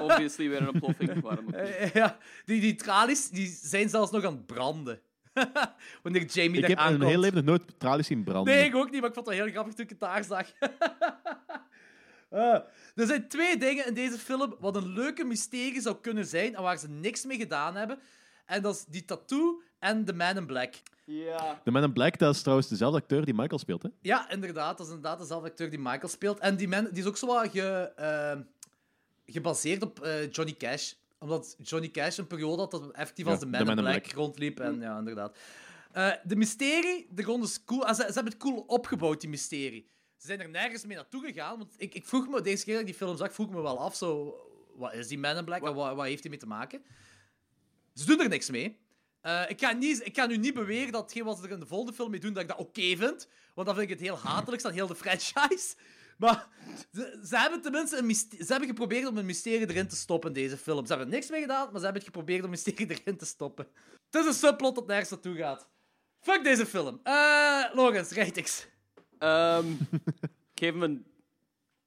Obviously 0.00 0.48
weer 0.48 0.60
een 0.60 0.68
ontploffing. 0.68 1.20
Waarom 1.20 1.46
ja, 1.92 2.18
die, 2.44 2.60
die 2.60 2.74
tralies 2.74 3.28
die 3.28 3.58
zijn 3.62 3.88
zelfs 3.88 4.10
nog 4.10 4.24
aan 4.24 4.32
het 4.32 4.46
branden. 4.46 5.00
Wanneer 6.02 6.24
Jamie 6.24 6.54
Ik 6.54 6.60
daar 6.60 6.70
heb 6.70 6.78
in 6.78 6.84
aankomt. 6.84 6.98
mijn 6.98 7.10
hele 7.10 7.20
leven 7.22 7.36
nog 7.36 7.44
nooit 7.44 7.78
tralies 7.80 8.06
zien 8.06 8.24
branden. 8.24 8.54
Nee, 8.54 8.64
ik 8.64 8.74
ook 8.74 8.90
niet, 8.90 9.00
maar 9.00 9.08
ik 9.08 9.14
vond 9.14 9.26
dat 9.26 9.34
heel 9.34 9.48
grappig 9.50 9.74
toen 9.74 9.84
ik 9.84 9.90
het 9.90 10.00
daar 10.00 10.24
zag. 10.24 10.46
Eh, 12.28 12.54
er 12.94 13.06
zijn 13.06 13.28
twee 13.28 13.56
dingen 13.56 13.86
in 13.86 13.94
deze 13.94 14.18
film 14.18 14.54
wat 14.60 14.76
een 14.76 14.88
leuke 14.92 15.24
mysterie 15.24 15.80
zou 15.80 15.96
kunnen 16.00 16.26
zijn 16.26 16.54
en 16.56 16.62
waar 16.62 16.78
ze 16.78 16.88
niks 16.88 17.24
mee 17.24 17.36
gedaan 17.38 17.76
hebben. 17.76 17.98
En 18.46 18.62
dat 18.62 18.74
is 18.74 18.84
die 18.84 19.04
tattoo 19.04 19.62
en 19.78 20.04
de 20.04 20.12
Man 20.12 20.36
in 20.36 20.46
Black. 20.46 20.74
Ja. 21.04 21.60
De 21.64 21.70
Man 21.70 21.82
in 21.82 21.92
Black, 21.92 22.18
dat 22.18 22.34
is 22.34 22.40
trouwens 22.40 22.68
dezelfde 22.68 22.98
acteur 22.98 23.24
die 23.24 23.34
Michael 23.34 23.58
speelt, 23.58 23.82
hè? 23.82 23.88
Ja, 24.00 24.30
inderdaad. 24.30 24.78
Dat 24.78 24.86
is 24.86 24.92
inderdaad 24.92 25.18
dezelfde 25.18 25.48
acteur 25.48 25.70
die 25.70 25.78
Michael 25.78 26.08
speelt. 26.08 26.38
En 26.38 26.56
die, 26.56 26.68
man, 26.68 26.84
die 26.90 27.02
is 27.02 27.08
ook 27.08 27.16
zo 27.16 27.26
wat 27.26 27.50
ge, 27.50 27.92
eh, 27.96 28.38
gebaseerd 29.26 29.82
op 29.82 30.00
eh, 30.00 30.30
Johnny 30.30 30.54
Cash. 30.54 30.92
Omdat 31.24 31.56
Johnny 31.62 31.90
Cash 31.90 32.18
een 32.18 32.26
periode 32.26 32.60
had 32.60 32.70
dat 32.70 32.80
hij 32.80 32.90
effectief 32.90 33.24
Ja, 33.24 33.30
als 33.30 33.40
de 33.40 33.46
Man, 33.46 33.52
de 33.52 33.58
in 33.58 33.66
Man 33.66 33.78
in 33.78 33.84
Black, 33.84 34.02
Black. 34.02 34.14
rondliep. 34.14 34.60
En 34.60 34.80
ja, 34.80 34.98
inderdaad. 34.98 35.36
Eh, 35.92 36.10
de 36.24 36.36
mysterie, 36.36 37.06
de 37.10 37.22
grond 37.22 37.44
is 37.44 37.64
cool. 37.64 37.84
Ah, 37.86 37.94
ze, 37.94 38.02
ze 38.06 38.12
hebben 38.12 38.32
het 38.32 38.36
cool 38.36 38.64
opgebouwd, 38.66 39.20
die 39.20 39.30
mysterie. 39.30 39.90
Ze 40.16 40.26
zijn 40.26 40.40
er 40.40 40.48
nergens 40.48 40.84
mee 40.86 40.96
naartoe 40.96 41.24
gegaan. 41.24 41.58
Want 41.58 41.74
ik, 41.76 41.94
ik 41.94 42.04
vroeg 42.06 42.28
me, 42.28 42.40
deze 42.40 42.64
keer 42.64 42.72
dat 42.72 42.82
ik 42.82 42.88
die 42.88 42.96
film 42.96 43.16
zag, 43.16 43.32
vroeg 43.32 43.46
ik 43.46 43.54
me 43.54 43.60
wel 43.62 43.78
af. 43.80 43.96
Zo, 43.96 44.34
wat 44.76 44.94
is 44.94 45.08
die 45.08 45.18
Man 45.18 45.36
in 45.36 45.44
Black 45.44 45.62
en 45.62 45.74
wat, 45.74 45.94
wat 45.94 46.06
heeft 46.06 46.20
hij 46.22 46.30
mee 46.30 46.40
te 46.40 46.46
maken? 46.46 46.82
Ze 47.94 48.06
doen 48.06 48.20
er 48.20 48.28
niks 48.28 48.50
mee. 48.50 48.78
Eh, 49.20 49.42
ik, 49.48 49.60
ga 49.60 49.72
niet, 49.72 50.06
ik 50.06 50.16
ga 50.16 50.26
nu 50.26 50.36
niet 50.36 50.54
beweren 50.54 50.92
dat 50.92 51.02
hetgeen 51.02 51.24
wat 51.24 51.38
ze 51.38 51.44
er 51.44 51.50
in 51.50 51.60
de 51.60 51.66
volgende 51.66 51.92
film 51.92 52.10
mee 52.10 52.20
doen, 52.20 52.32
dat 52.32 52.42
ik 52.42 52.48
dat 52.48 52.58
oké 52.58 52.96
vind. 52.96 53.28
Want 53.54 53.66
dan 53.66 53.76
vind 53.76 53.90
ik 53.90 53.98
het 53.98 54.00
heel 54.00 54.18
hatelijk 54.18 54.64
aan 54.64 54.72
heel 54.72 54.86
de 54.86 54.94
franchise. 54.94 55.74
Maar 56.18 56.48
ze, 56.92 57.20
ze 57.28 57.38
hebben 57.38 57.60
tenminste 57.62 57.96
een 57.96 58.06
myste- 58.06 58.36
ze 58.44 58.50
hebben 58.50 58.68
geprobeerd 58.68 59.06
om 59.06 59.16
een 59.18 59.26
mysterie 59.26 59.68
erin 59.70 59.88
te 59.88 59.96
stoppen 59.96 60.28
in 60.28 60.34
deze 60.34 60.56
film. 60.56 60.86
Ze 60.86 60.92
hebben 60.92 61.06
er 61.08 61.14
niks 61.14 61.30
mee 61.30 61.40
gedaan, 61.40 61.64
maar 61.64 61.78
ze 61.78 61.84
hebben 61.84 62.02
het 62.02 62.04
geprobeerd 62.04 62.38
om 62.38 62.44
een 62.44 62.50
mysterie 62.50 62.90
erin 63.00 63.16
te 63.16 63.24
stoppen. 63.26 63.66
Het 64.10 64.14
is 64.22 64.26
een 64.26 64.34
subplot 64.48 64.74
dat 64.74 64.86
nergens 64.86 65.10
naartoe 65.10 65.36
gaat. 65.36 65.68
Fuck 66.20 66.44
deze 66.44 66.66
film. 66.66 67.00
Eh 67.02 67.64
Logans, 67.72 68.10
ratings. 68.10 68.66
Ehm, 69.18 69.70
ik 70.52 70.58
geef 70.60 70.72
hem 70.72 70.82
een 70.82 71.06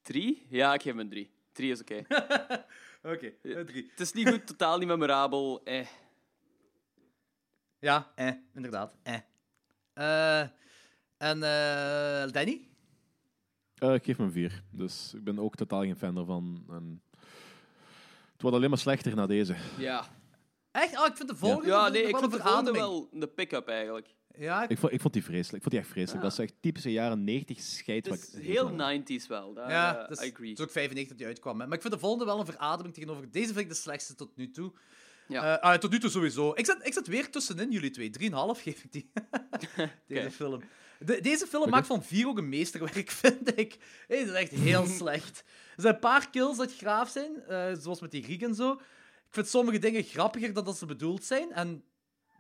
drie. 0.02 0.46
Ja, 0.50 0.74
ik 0.74 0.82
geef 0.82 0.92
hem 0.92 1.00
een 1.02 1.10
drie. 1.10 1.32
Drie 1.52 1.72
is 1.72 1.82
oké. 1.82 1.96
Oké, 3.04 3.34
een 3.42 3.66
drie. 3.66 3.88
Het 3.90 4.00
is 4.00 4.12
niet 4.12 4.30
goed, 4.30 4.48
totaal 4.48 4.78
niet 4.78 4.88
memorabel. 4.88 5.62
Eh. 5.64 5.88
Ja, 7.80 8.12
eh, 8.16 8.32
inderdaad. 8.56 8.96
Eh. 9.04 9.18
Eh, 9.94 10.48
en 11.18 11.44
eh, 11.44 12.32
Danny? 12.32 12.68
Eh, 13.78 13.94
ik 13.94 14.04
geef 14.06 14.18
hem 14.18 14.26
een 14.26 14.32
4. 14.32 14.64
Dus 14.72 15.12
ik 15.16 15.24
ben 15.24 15.40
ook 15.40 15.56
totaal 15.56 15.82
geen 15.82 15.96
fan 15.98 16.18
ervan. 16.18 16.64
En 16.70 17.02
het 18.32 18.42
wordt 18.42 18.58
alleen 18.58 18.70
maar 18.70 18.80
slechter 18.80 19.16
na 19.16 19.26
deze. 19.28 19.56
Ja. 19.78 20.06
Echt? 20.72 21.00
Oh, 21.00 21.06
ik 21.06 21.16
vind 21.16 21.30
de 21.30 21.36
volgende 21.36 21.68
Ja, 21.68 21.82
wel 21.82 21.92
nee, 21.92 22.02
ik 22.02 22.14
een 22.14 22.20
vond 22.20 22.32
de 22.32 22.40
volgende 22.40 22.72
wel 22.72 23.10
de 23.12 23.28
pick-up 23.28 23.68
eigenlijk. 23.68 24.16
Ja, 24.38 24.64
ik- 24.64 24.70
Ik 24.70 24.78
vond, 24.78 24.94
ik 24.94 25.02
vond 25.02 25.14
die 25.14 25.24
vreselijk. 25.24 25.56
Ik 25.56 25.62
vond 25.62 25.72
die 25.72 25.80
echt 25.80 25.90
vreselijk. 25.90 26.24
Dat 26.24 26.32
is 26.32 26.40
echt 26.40 26.54
typische 26.60 26.92
jaren 26.92 27.24
90 27.24 27.60
scheid. 27.62 28.06
Het 28.06 28.20
is 28.24 28.34
ik- 28.34 28.46
heel 28.46 28.70
90s 28.70 29.28
wel. 29.28 29.54
Daar, 29.54 29.70
Ja, 29.70 30.06
eh, 30.06 30.12
is, 30.12 30.26
I 30.28 30.32
agree. 30.32 30.50
het 30.50 30.60
is 30.60 30.66
ook 30.66 30.72
95 30.72 31.08
dat 31.10 31.18
die 31.18 31.28
uitkwam. 31.28 31.60
hè. 31.60 31.66
Maar 31.68 31.76
ik 31.76 31.82
vind 31.82 31.94
de 31.94 32.00
volgende 32.00 32.26
wel 32.26 32.40
een 32.40 32.46
verademing 32.46 32.94
tegenover... 32.94 33.32
Deze 33.32 33.48
vind 33.48 33.60
ik 33.60 33.70
de 33.70 33.76
slechtste 33.76 34.16
tot 34.16 34.36
nu 34.36 34.52
toe. 34.52 34.74
Ja. 35.28 35.58
Eh, 35.60 35.72
ah, 35.72 35.80
tot 35.80 35.92
nu 35.92 36.00
toe 36.00 36.10
sowieso. 36.10 36.52
Ik 36.56 36.66
zit, 36.66 36.78
ik 36.84 36.94
zit 36.94 37.08
weer 37.08 37.30
tussenin 37.32 37.72
jullie 37.72 37.90
twee. 37.90 38.10
3,5 38.10 38.62
geef 38.62 38.84
ik 38.84 38.92
die. 38.92 39.12
deze 40.08 40.32
film. 40.32 40.62
De- 41.00 41.22
deze 41.22 41.48
film 41.48 41.70
maakt 41.70 41.88
van 41.88 42.04
4 42.04 42.28
ook 42.28 42.38
een 42.38 42.50
meesterwerk, 42.50 43.12
vind 43.24 43.58
ik. 43.60 43.78
Hey, 44.08 44.20
dat 44.26 44.28
is 44.28 44.42
echt 44.42 44.52
heel 44.52 44.86
slecht. 45.00 45.44
Er 45.76 45.82
zijn 45.82 45.94
een 45.94 46.00
paar 46.00 46.30
kills 46.30 46.58
dat 46.58 46.76
graaf 46.76 47.10
zijn, 47.10 47.44
eh, 47.48 47.72
zoals 47.80 48.00
met 48.02 48.12
die 48.12 48.24
Griek 48.24 48.42
en 48.42 48.56
zo. 48.56 48.72
Ik 48.72 49.34
vind 49.34 49.48
sommige 49.48 49.80
dingen 49.80 50.04
grappiger 50.04 50.54
dan 50.54 50.66
dat 50.66 50.78
ze 50.78 50.86
bedoeld 50.86 51.24
zijn. 51.24 51.52
En 51.52 51.84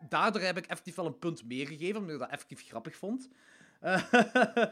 daardoor 0.09 0.41
heb 0.41 0.57
ik 0.57 0.65
effectief 0.65 0.95
wel 0.95 1.05
een 1.05 1.19
punt 1.19 1.45
meer 1.45 1.67
gegeven, 1.67 1.95
omdat 1.97 2.13
ik 2.13 2.19
dat 2.19 2.29
effectief 2.29 2.67
grappig 2.67 2.95
vond. 2.95 3.27
Eh, 3.79 4.13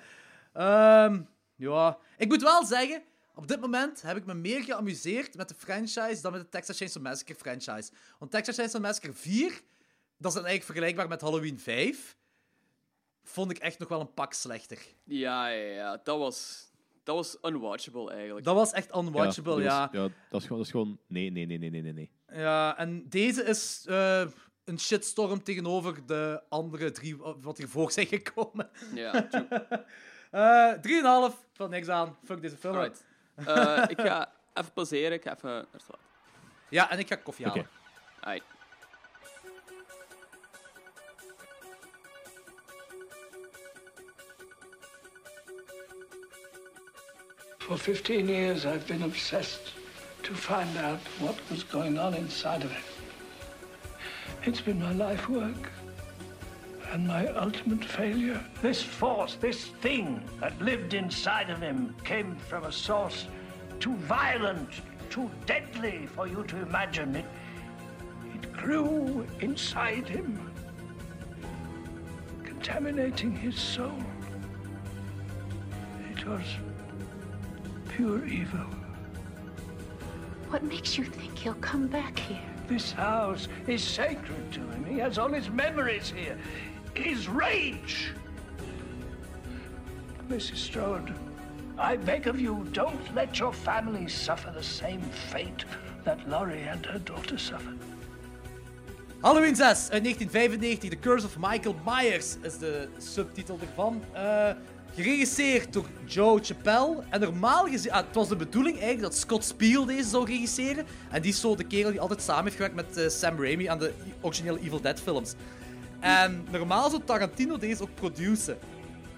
ehm, 0.53 1.21
ja, 1.55 1.97
ik 2.17 2.27
moet 2.27 2.41
wel 2.41 2.65
zeggen, 2.65 3.03
op 3.35 3.47
dit 3.47 3.59
moment 3.61 4.01
heb 4.01 4.17
ik 4.17 4.25
me 4.25 4.33
meer 4.33 4.63
geamuseerd 4.63 5.35
met 5.35 5.47
de 5.49 5.55
franchise 5.57 6.21
dan 6.21 6.31
met 6.31 6.41
de 6.41 6.49
Texas 6.49 6.77
Chainsaw 6.77 7.03
Massacre 7.03 7.35
franchise. 7.35 7.91
Want 8.19 8.31
Texas 8.31 8.55
Chainsaw 8.55 8.81
Massacre 8.81 9.13
4, 9.13 9.49
dat 9.49 9.51
is 9.51 9.61
dan 10.17 10.45
eigenlijk 10.45 10.63
vergelijkbaar 10.63 11.07
met 11.07 11.21
Halloween 11.21 11.59
5, 11.59 12.15
vond 13.25 13.51
ik 13.51 13.57
echt 13.57 13.79
nog 13.79 13.89
wel 13.89 13.99
een 13.99 14.13
pak 14.13 14.33
slechter. 14.33 14.77
Ja, 15.03 15.47
ja, 15.47 15.71
ja. 15.73 15.99
Dat 16.03 16.17
was, 16.17 16.69
dat 17.03 17.15
was 17.15 17.37
unwatchable 17.41 18.11
eigenlijk. 18.11 18.45
Dat 18.45 18.55
was 18.55 18.71
echt 18.71 18.95
unwatchable, 18.95 19.53
dat 19.55 19.63
ja. 19.63 19.79
was- 19.79 19.89
ja, 19.91 20.09
dat 20.29 20.41
is, 20.41 20.47
gewoon, 20.47 20.57
dat 20.57 20.65
is 20.65 20.71
gewoon... 20.71 20.99
Nee, 21.07 21.31
nee, 21.31 21.45
nee, 21.45 21.57
nee, 21.57 21.69
nee, 21.69 21.81
nee, 21.81 21.93
nee. 21.93 22.11
Ja, 22.41 22.77
en 22.77 23.09
deze 23.09 23.43
is 23.43 23.85
eh, 23.87 24.25
een 24.63 24.79
shitstorm 24.79 25.43
tegenover 25.43 26.05
de 26.05 26.41
andere 26.49 26.91
drie 26.91 27.17
wat 27.17 27.57
hiervoor 27.57 27.91
zijn 27.91 28.07
gekomen. 28.07 28.69
Ja, 28.93 29.21
true. 29.29 29.47
Eh 30.31 31.29
3,5 31.31 31.35
van 31.53 31.69
niks 31.69 31.87
aan. 31.87 32.17
Fuck 32.23 32.41
deze 32.41 32.57
film. 32.57 32.75
Alright. 32.75 33.05
Eh, 33.35 33.83
ik 33.87 34.01
ga 34.01 34.31
even 34.53 34.73
pauzeren. 34.73 35.11
Ik 35.11 35.23
ga 35.23 35.35
even 35.35 35.49
naar 35.49 35.65
het. 35.71 35.85
Ja, 36.69 36.91
en 36.91 36.99
ik 36.99 37.07
ga 37.07 37.15
koffie 37.15 37.45
halen. 37.45 37.67
Oké. 38.21 38.39
For 47.65 47.77
15 47.77 48.29
years, 48.29 48.67
I've 48.67 48.85
been 48.85 49.01
obsessed 49.01 49.71
to 50.21 50.35
find 50.35 50.77
out 50.77 50.99
what 51.17 51.35
was 51.49 51.63
going 51.63 51.97
on 51.97 52.13
inside 52.13 52.63
of 52.63 52.71
him. 52.71 52.83
It's 54.43 54.61
been 54.61 54.79
my 54.79 54.93
life 54.93 55.27
work 55.27 55.71
and 56.91 57.07
my 57.07 57.25
ultimate 57.29 57.83
failure. 57.83 58.39
This 58.61 58.83
force, 58.83 59.37
this 59.41 59.65
thing 59.81 60.21
that 60.41 60.61
lived 60.61 60.93
inside 60.93 61.49
of 61.49 61.59
him, 61.59 61.95
came 62.03 62.35
from 62.35 62.65
a 62.65 62.71
source 62.71 63.25
too 63.79 63.95
violent, 63.95 64.69
too 65.09 65.31
deadly 65.47 66.05
for 66.05 66.27
you 66.27 66.43
to 66.43 66.57
imagine. 66.57 67.15
It, 67.15 67.25
It 68.35 68.53
grew 68.53 69.25
inside 69.39 70.07
him, 70.07 70.51
contaminating 72.43 73.35
his 73.35 73.55
soul. 73.55 74.03
It 76.11 76.27
was 76.27 76.45
pure 77.95 78.25
evil. 78.25 78.65
What 80.49 80.63
makes 80.63 80.97
you 80.97 81.05
think 81.05 81.37
he'll 81.37 81.53
come 81.55 81.87
back 81.87 82.19
here? 82.19 82.49
This 82.67 82.91
house 82.91 83.47
is 83.67 83.83
sacred 83.83 84.51
to 84.51 84.59
him. 84.59 84.85
He 84.85 84.97
has 84.99 85.17
all 85.17 85.29
his 85.29 85.49
memories 85.49 86.11
here, 86.15 86.37
his 86.93 87.29
rage. 87.29 88.11
Mrs. 90.27 90.57
Strode, 90.57 91.13
I 91.77 91.95
beg 91.95 92.27
of 92.27 92.39
you, 92.39 92.65
don't 92.71 93.15
let 93.15 93.39
your 93.39 93.53
family 93.53 94.07
suffer 94.07 94.51
the 94.51 94.63
same 94.63 95.01
fate 95.31 95.65
that 96.03 96.27
Laurie 96.27 96.63
and 96.63 96.85
her 96.85 96.99
daughter 96.99 97.37
suffered. 97.37 97.79
Halloween 99.21 99.55
6 99.55 99.89
uit 99.91 100.03
1995, 100.03 100.89
The 100.89 100.99
Curse 100.99 101.25
of 101.25 101.37
Michael 101.37 101.75
Myers 101.85 102.37
is 102.41 102.57
de 102.57 102.87
subtitel 102.97 103.59
ervan. 103.61 104.03
Eh, 104.13 104.55
geregisseerd 104.95 105.73
door 105.73 105.85
Joe 106.05 106.39
Chappelle. 106.43 107.03
En 107.09 107.19
normaal 107.19 107.67
gezien, 107.67 107.91
ah, 107.91 108.05
het 108.05 108.15
was 108.15 108.27
de 108.27 108.35
bedoeling 108.35 108.75
eigenlijk 108.75 109.11
dat 109.11 109.15
Scott 109.15 109.45
Spiegel 109.45 109.85
deze 109.85 110.09
zou 110.09 110.25
regisseren. 110.25 110.85
En 111.11 111.21
die 111.21 111.31
is 111.31 111.39
zo 111.39 111.55
de 111.55 111.63
kerel 111.63 111.91
die 111.91 111.99
altijd 111.99 112.21
samen 112.21 112.43
heeft 112.43 112.55
gewerkt 112.55 112.75
met 112.75 112.97
eh, 112.97 113.09
Sam 113.09 113.41
Raimi 113.41 113.65
aan 113.65 113.79
de 113.79 113.93
originele 114.21 114.59
Evil 114.59 114.81
Dead 114.81 114.99
films. 114.99 115.33
En 115.99 116.45
normaal 116.51 116.89
zou 116.89 117.01
Tarantino 117.05 117.57
deze 117.57 117.81
ook 117.81 117.95
produceren. 117.95 118.59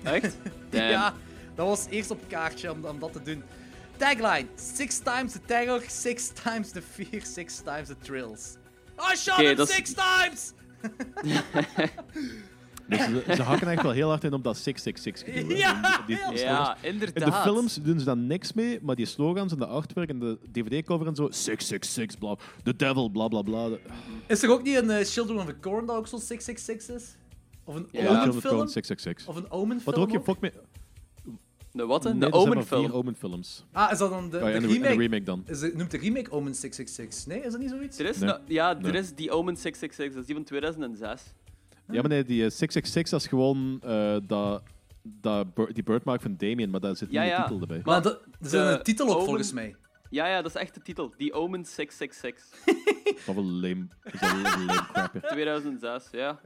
Echt? 0.04 0.36
Ja, 0.72 1.14
dat 1.56 1.68
was 1.68 1.86
eerst 1.90 2.12
op 2.12 2.20
kaartje 2.28 2.72
om, 2.72 2.86
om 2.86 3.00
dat 3.00 3.14
te 3.14 3.22
doen. 3.22 3.44
Tagline: 3.98 4.48
Six 4.56 5.00
times 5.00 5.32
the 5.32 5.40
terror, 5.46 5.84
six 5.88 6.32
times 6.44 6.72
the 6.72 6.82
fear, 6.82 7.22
six 7.26 7.62
times 7.64 7.88
the 7.88 7.96
thrills. 8.02 8.58
I 9.12 9.16
shot 9.16 9.38
him 9.38 9.66
six 9.66 9.94
times! 9.94 10.54
Dus 12.90 13.00
ze, 13.00 13.24
ze 13.36 13.42
hakken 13.44 13.68
echt 13.68 13.82
wel 13.82 13.92
heel 13.92 14.10
hard 14.10 14.24
in 14.24 14.34
op 14.34 14.44
dat 14.44 14.58
666 14.58 15.34
gedoe. 15.36 15.52
hè. 15.54 15.58
Ja, 15.60 15.82
Die- 15.82 16.06
die 16.06 16.16
heel 16.16 16.26
slogans. 16.38 16.42
Ja, 16.42 16.78
In 16.82 17.00
de 17.00 17.32
films 17.44 17.76
doen 17.76 18.00
ze 18.00 18.06
daar 18.06 18.18
niks 18.18 18.54
mee, 18.54 18.80
maar 18.82 18.96
die 18.96 19.06
slogans 19.06 19.52
en 19.52 19.58
de 19.60 19.66
artwork 19.66 20.10
en 20.10 20.20
de 20.20 20.38
DVD-cover 20.52 21.08
en 21.08 21.16
zo, 21.16 21.28
666, 21.32 22.20
bla, 22.20 22.36
the 22.64 22.76
devil, 22.76 23.10
bla 23.10 23.28
bla 23.28 23.42
bla. 23.42 23.70
Is 24.28 24.44
er 24.44 24.50
ook 24.50 24.64
niet 24.64 24.76
een 24.76 24.90
eh, 24.90 25.06
Children 25.06 25.38
of 25.38 25.46
the 25.46 25.60
Corn 25.60 25.86
dat 25.86 25.96
ook 25.96 26.08
zo'n 26.08 26.20
666 26.20 26.96
is? 26.96 27.16
Of 27.64 27.76
een 27.76 27.88
Ja, 27.92 28.00
Omen 28.00 28.12
Children 28.12 28.36
of 28.36 28.42
film? 28.42 28.56
Corn 28.56 28.68
666. 28.70 29.28
Of 29.28 29.36
een 29.36 29.52
Omen 29.52 29.82
Wat 29.84 29.94
film 29.94 30.06
ook 30.06 30.12
geen 30.12 30.24
fok 30.24 30.40
mee... 30.40 30.52
De 31.72 31.86
wat? 31.86 32.04
hè? 32.04 32.10
Nee, 32.10 32.20
de 32.20 32.26
er 32.26 32.32
zijn 32.32 32.44
Omen 32.44 32.56
maar 32.58 32.66
vier 32.66 32.78
film. 32.78 32.92
Omen 32.92 33.16
films. 33.16 33.66
Ah, 33.72 33.92
is 33.92 33.98
dat 33.98 34.10
dan 34.10 34.30
de, 34.30 34.38
ja, 34.38 34.44
de 34.46 34.52
en 34.52 34.62
de- 34.62 34.68
en 34.68 34.74
de 34.74 34.80
remake? 34.80 34.98
remake 35.02 35.24
dan. 35.24 35.44
Is 35.48 35.62
het, 35.62 35.76
noemt 35.78 35.92
de 35.92 35.98
remake 35.98 36.32
Omen 36.32 36.56
666? 36.56 37.26
Nee, 37.28 37.44
is 37.46 37.52
dat 37.52 37.62
niet 37.62 37.70
zoiets? 37.70 38.00
Er 38.00 38.06
is, 38.06 38.18
Nee. 38.18 38.30
nou- 38.30 38.42
ja, 38.48 38.76
er 38.76 38.82
Nee. 38.92 39.02
is 39.02 39.14
die 39.16 39.32
Omen 39.32 39.58
666, 39.58 40.12
dat 40.14 40.22
is 40.22 40.26
die 40.26 40.36
van 40.36 40.44
2006. 40.44 41.22
Ja, 41.92 42.02
maar 42.02 42.10
nee, 42.10 42.24
die 42.24 42.44
eh, 42.44 42.50
666 42.50 43.10
dat 43.10 43.22
is 43.22 43.28
gewoon 43.28 43.80
eh, 43.84 44.18
dat, 44.28 44.64
dat, 45.04 45.54
bir- 45.54 45.74
die 45.74 45.84
birthmark 45.84 46.22
van 46.22 46.36
Damien, 46.38 46.70
maar 46.70 46.80
daar 46.80 46.96
zit 46.96 47.12
Ja, 47.12 47.22
niet 47.22 47.32
ja. 47.32 47.38
een 47.38 47.44
titel 47.44 47.62
erbij. 47.62 47.82
Maar 47.84 48.02
dat- 48.02 48.22
er 48.22 48.30
zit 48.42 48.52
de 48.52 48.58
een 48.58 48.84
titel 48.84 49.06
op, 49.08 49.12
Omen- 49.14 49.26
volgens 49.26 49.52
mij. 49.52 49.76
Ja, 50.10 50.28
ja, 50.28 50.42
dat 50.42 50.56
is 50.56 50.62
echt 50.62 50.74
de 50.74 50.82
titel. 50.82 51.14
Die 51.18 51.34
Omen 51.34 51.66
666. 51.66 52.46
Wat 53.26 53.36
wel 53.36 53.44
lame. 53.44 53.88
Dat 54.04 54.14
is 54.14 54.20
wel 54.20 54.30
een 54.36 54.42
lame 54.66 54.86
crap, 54.94 55.14
ja. 55.14 55.20
2006, 55.30 56.12
ja. 56.12 56.40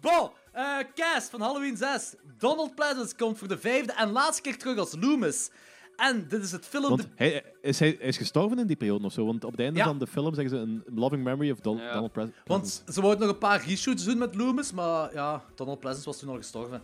Bon, 0.00 0.30
eh, 0.52 0.78
cast 0.94 1.30
van 1.30 1.40
Halloween 1.40 1.76
6. 1.76 2.14
Donald 2.38 2.74
Pleasence 2.74 3.16
komt 3.16 3.38
voor 3.38 3.48
de 3.48 3.58
vijfde 3.58 3.92
en 3.92 4.10
laatste 4.10 4.42
keer 4.42 4.58
terug 4.58 4.78
als 4.78 4.94
Loomis. 5.00 5.50
En 5.96 6.26
dit 6.28 6.42
is 6.42 6.52
het 6.52 6.64
film... 6.66 6.88
Want 6.88 7.06
hij, 7.14 7.44
is 7.62 7.78
hij, 7.78 7.96
hij 7.98 8.08
is 8.08 8.16
gestorven 8.16 8.58
in 8.58 8.66
die 8.66 8.76
periode 8.76 9.04
of 9.04 9.12
zo. 9.12 9.26
Want 9.26 9.44
op 9.44 9.50
het 9.50 9.60
einde 9.60 9.78
Ja. 9.78 9.84
van 9.84 9.98
de 9.98 10.06
film 10.06 10.34
zeggen 10.34 10.56
ze 10.56 10.62
een 10.62 10.82
loving 10.94 11.24
memory 11.24 11.50
of 11.50 11.60
Don- 11.60 11.78
Donald 11.78 12.12
Pres- 12.12 12.28
Want 12.44 12.82
ze 12.88 13.00
wouden 13.00 13.20
nog 13.26 13.32
een 13.34 13.38
paar 13.40 13.64
reshoots 13.66 14.04
doen 14.04 14.18
met 14.18 14.34
Loomis, 14.34 14.72
maar 14.72 15.12
ja, 15.14 15.44
Donald 15.54 15.78
Pleasence 15.80 16.06
was 16.08 16.18
toen 16.18 16.28
al 16.28 16.36
gestorven. 16.36 16.82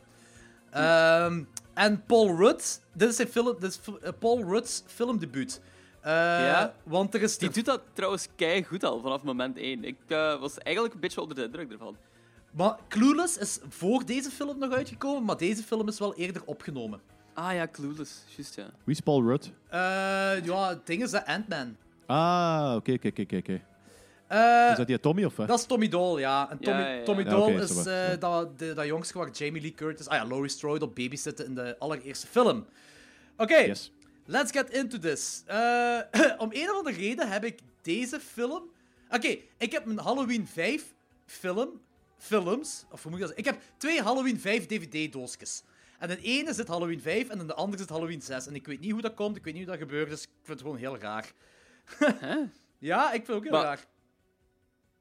Ehm, 0.70 1.42
en 1.74 2.02
Paul 2.06 2.36
Rudd, 2.36 2.80
dit 2.92 3.08
is, 3.08 3.16
zijn 3.16 3.28
film, 3.28 3.56
dit 3.60 3.70
is 3.70 3.80
eh, 4.02 4.10
Paul 4.18 4.42
Rudd's 4.44 4.82
filmdebuut. 4.86 5.60
Eh, 6.00 6.10
Ja. 6.12 6.74
Want 6.84 7.14
er 7.14 7.22
is... 7.22 7.38
Die 7.38 7.50
doet 7.50 7.64
dat 7.64 7.80
trouwens 7.92 8.28
kei 8.36 8.64
goed 8.64 8.84
al 8.84 9.00
vanaf 9.00 9.22
moment 9.22 9.56
1. 9.56 9.84
Ik 9.84 9.96
eh, 10.06 10.40
was 10.40 10.58
eigenlijk 10.58 10.94
een 10.94 11.00
beetje 11.00 11.20
onder 11.20 11.36
de 11.36 11.42
indruk 11.44 11.72
ervan. 11.72 11.96
Maar 12.52 12.76
Clueless 12.88 13.38
is 13.38 13.58
voor 13.68 14.04
deze 14.06 14.30
film 14.30 14.58
nog 14.58 14.72
uitgekomen, 14.72 15.24
maar 15.24 15.36
deze 15.36 15.62
film 15.62 15.88
is 15.88 15.98
wel 15.98 16.14
eerder 16.14 16.42
opgenomen. 16.44 17.00
Ah 17.34 17.54
ja, 17.54 17.66
Clueless. 17.68 18.24
Juist, 18.36 18.54
ja. 18.54 18.70
Wie 18.84 18.94
is 18.94 19.00
Paul 19.00 19.22
Rudd? 19.22 19.50
Eh, 19.68 20.44
ja, 20.44 20.68
het 20.68 20.86
ding 20.86 21.02
is 21.02 21.10
dat 21.10 21.24
Ant-Man. 21.26 21.76
Ah, 22.06 22.74
oké, 22.76 22.92
oké, 22.92 23.08
oké, 23.08 23.36
oké. 23.36 23.60
Eh, 24.26 24.68
Is 24.70 24.76
dat 24.76 24.86
die 24.86 25.00
Tommy 25.00 25.24
of 25.24 25.36
wat? 25.36 25.48
Dat 25.48 25.58
is 25.58 25.64
Tommy 25.66 25.88
Doyle, 25.88 26.20
ja. 26.20 26.50
En 26.50 26.58
Tommy, 26.58 26.80
Ja, 26.80 26.86
ja, 26.88 26.94
ja. 26.94 27.04
Tommy 27.04 27.24
Ja, 27.24 27.38
oké, 27.38 27.62
is 27.62 27.82
zo 27.82 27.90
eh, 27.90 28.08
ja. 28.08 28.16
dat, 28.16 28.58
de, 28.58 28.74
dat 28.74 28.86
jongske 28.86 29.18
waar 29.18 29.30
Jamie 29.30 29.62
Lee 29.62 29.74
Curtis... 29.74 30.08
Ah 30.08 30.16
ja, 30.16 30.26
Laurie 30.26 30.48
Strode 30.50 30.84
op 30.84 30.94
babysitten 30.94 31.46
in 31.46 31.54
de 31.54 31.76
allereerste 31.78 32.26
film. 32.26 32.66
Oké, 33.36 33.72
let's 34.26 34.50
get 34.50 34.70
into 34.70 34.98
this. 34.98 35.42
Eh, 35.46 35.98
om 36.42 36.48
een 36.52 36.70
of 36.70 36.76
andere 36.76 36.96
reden 36.96 37.30
heb 37.30 37.44
ik 37.44 37.58
deze 37.82 38.20
film... 38.20 38.62
Oké, 39.10 39.36
ik 39.58 39.72
heb 39.72 39.86
een 39.86 39.98
Halloween 39.98 40.46
5 40.46 40.84
film... 41.26 41.80
Films, 42.18 42.84
of 42.90 43.02
hoe 43.02 43.10
moet 43.10 43.20
ik 43.20 43.26
dat 43.26 43.36
zeggen? 43.36 43.54
Ik 43.54 43.60
heb 43.60 43.72
twee 43.76 44.02
Halloween 44.02 44.40
5 44.40 44.66
DVD-doosjes. 44.66 45.62
En 46.02 46.10
in 46.10 46.16
de 46.16 46.22
ene 46.22 46.52
zit 46.52 46.68
Halloween 46.68 47.00
5 47.00 47.28
en 47.28 47.40
in 47.40 47.46
de 47.46 47.54
andere 47.54 47.78
zit 47.78 47.88
Halloween 47.90 48.22
6. 48.22 48.46
En 48.46 48.54
ik 48.54 48.66
weet 48.66 48.80
niet 48.80 48.90
hoe 48.90 49.00
dat 49.00 49.14
komt, 49.14 49.36
ik 49.36 49.44
weet 49.44 49.54
niet 49.54 49.62
hoe 49.62 49.72
dat 49.72 49.80
gebeurt, 49.80 50.08
dus 50.10 50.22
ik 50.22 50.28
vind 50.42 50.48
het 50.48 50.60
gewoon 50.60 50.76
heel 50.76 50.98
raar. 50.98 51.32
ja, 52.78 53.06
ik 53.06 53.24
vind 53.24 53.26
het 53.26 53.36
ook 53.36 53.42
heel 53.42 53.52
Maar- 53.52 53.62
raar. 53.62 53.84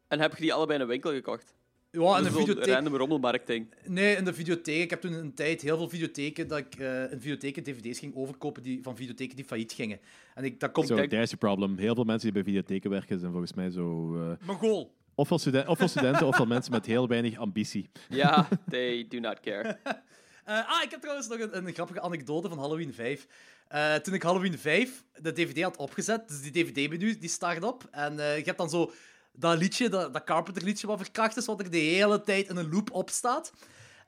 En 0.07 0.19
heb 0.19 0.35
je 0.35 0.41
die 0.41 0.53
allebei 0.53 0.75
in 0.77 0.83
een 0.83 0.89
winkel 0.91 1.11
gekocht? 1.11 1.53
Ja, 1.91 2.17
in 2.17 2.25
een 2.25 2.31
zo'n 2.31 2.39
videotheek. 2.39 2.73
random 2.73 2.95
rommelmarktding. 2.95 3.73
Nee, 3.85 4.15
in 4.15 4.23
de 4.25 4.33
videotheek. 4.33 4.83
Ik 4.83 4.89
heb 4.89 5.01
toen 5.01 5.13
een 5.13 5.33
tijd 5.33 5.61
heel 5.61 5.77
veel 5.77 5.89
videotheken 5.89 6.47
dat 6.47 6.57
ik 6.57 6.75
eh, 6.75 7.11
in 7.11 7.21
videotheken 7.21 7.63
dvd's 7.63 7.99
ging 7.99 8.15
overkopen 8.15 8.63
die, 8.63 8.83
van 8.83 8.95
videotheken 8.95 9.35
die 9.35 9.45
failliet 9.45 9.71
gingen. 9.71 9.99
En 10.33 10.43
ik, 10.43 10.59
dat 10.59 10.71
komt... 10.71 10.87
Zo, 10.87 10.95
daar 11.07 11.21
is 11.21 11.29
je 11.29 11.37
probleem. 11.37 11.77
Heel 11.77 11.95
veel 11.95 12.03
mensen 12.03 12.33
die 12.33 12.43
bij 12.43 12.53
videotheken 12.53 12.89
werken 12.89 13.19
zijn 13.19 13.31
volgens 13.31 13.53
mij 13.53 13.69
zo... 13.69 14.15
eh, 14.15 14.45
Mongool. 14.47 14.93
ofwel, 15.15 15.39
studen 15.39 15.67
ofwel 15.67 15.87
studenten, 15.87 16.27
ofwel 16.27 16.45
mensen 16.45 16.71
met 16.71 16.85
heel 16.85 17.07
weinig 17.07 17.37
ambitie. 17.37 17.89
Ja, 18.09 18.47
they 18.69 19.05
do 19.09 19.19
not 19.19 19.39
care. 19.39 19.77
Eh, 20.51 20.69
ah, 20.69 20.83
ik 20.83 20.91
heb 20.91 20.99
trouwens 20.99 21.27
nog 21.27 21.39
een, 21.39 21.73
grappige 21.73 22.01
anekdote 22.01 22.49
van 22.49 22.59
Halloween 22.59 22.93
5. 22.93 23.27
Eh, 23.67 23.95
toen 23.95 24.13
ik 24.13 24.21
Halloween 24.21 24.59
5 24.59 25.03
de 25.21 25.31
DVD 25.31 25.63
had 25.63 25.77
opgezet, 25.77 26.27
dus 26.27 26.41
die 26.41 26.51
DVD-menu 26.51 27.17
die 27.17 27.29
start 27.29 27.63
op. 27.63 27.87
En 27.91 28.19
eh 28.19 28.37
je 28.37 28.43
hebt 28.43 28.57
dan 28.57 28.69
zo 28.69 28.91
dat 29.31 29.57
liedje, 29.57 29.89
dat, 29.89 30.13
dat 30.13 30.23
Carpenter 30.23 30.63
liedje 30.63 30.87
wat 30.87 30.97
verkracht 30.97 31.37
is, 31.37 31.45
wat 31.45 31.59
er 31.59 31.71
de 31.71 31.77
hele 31.77 32.21
tijd 32.21 32.49
in 32.49 32.55
een 32.55 32.71
loop 32.71 32.91
op 32.91 33.09
staat. 33.09 33.53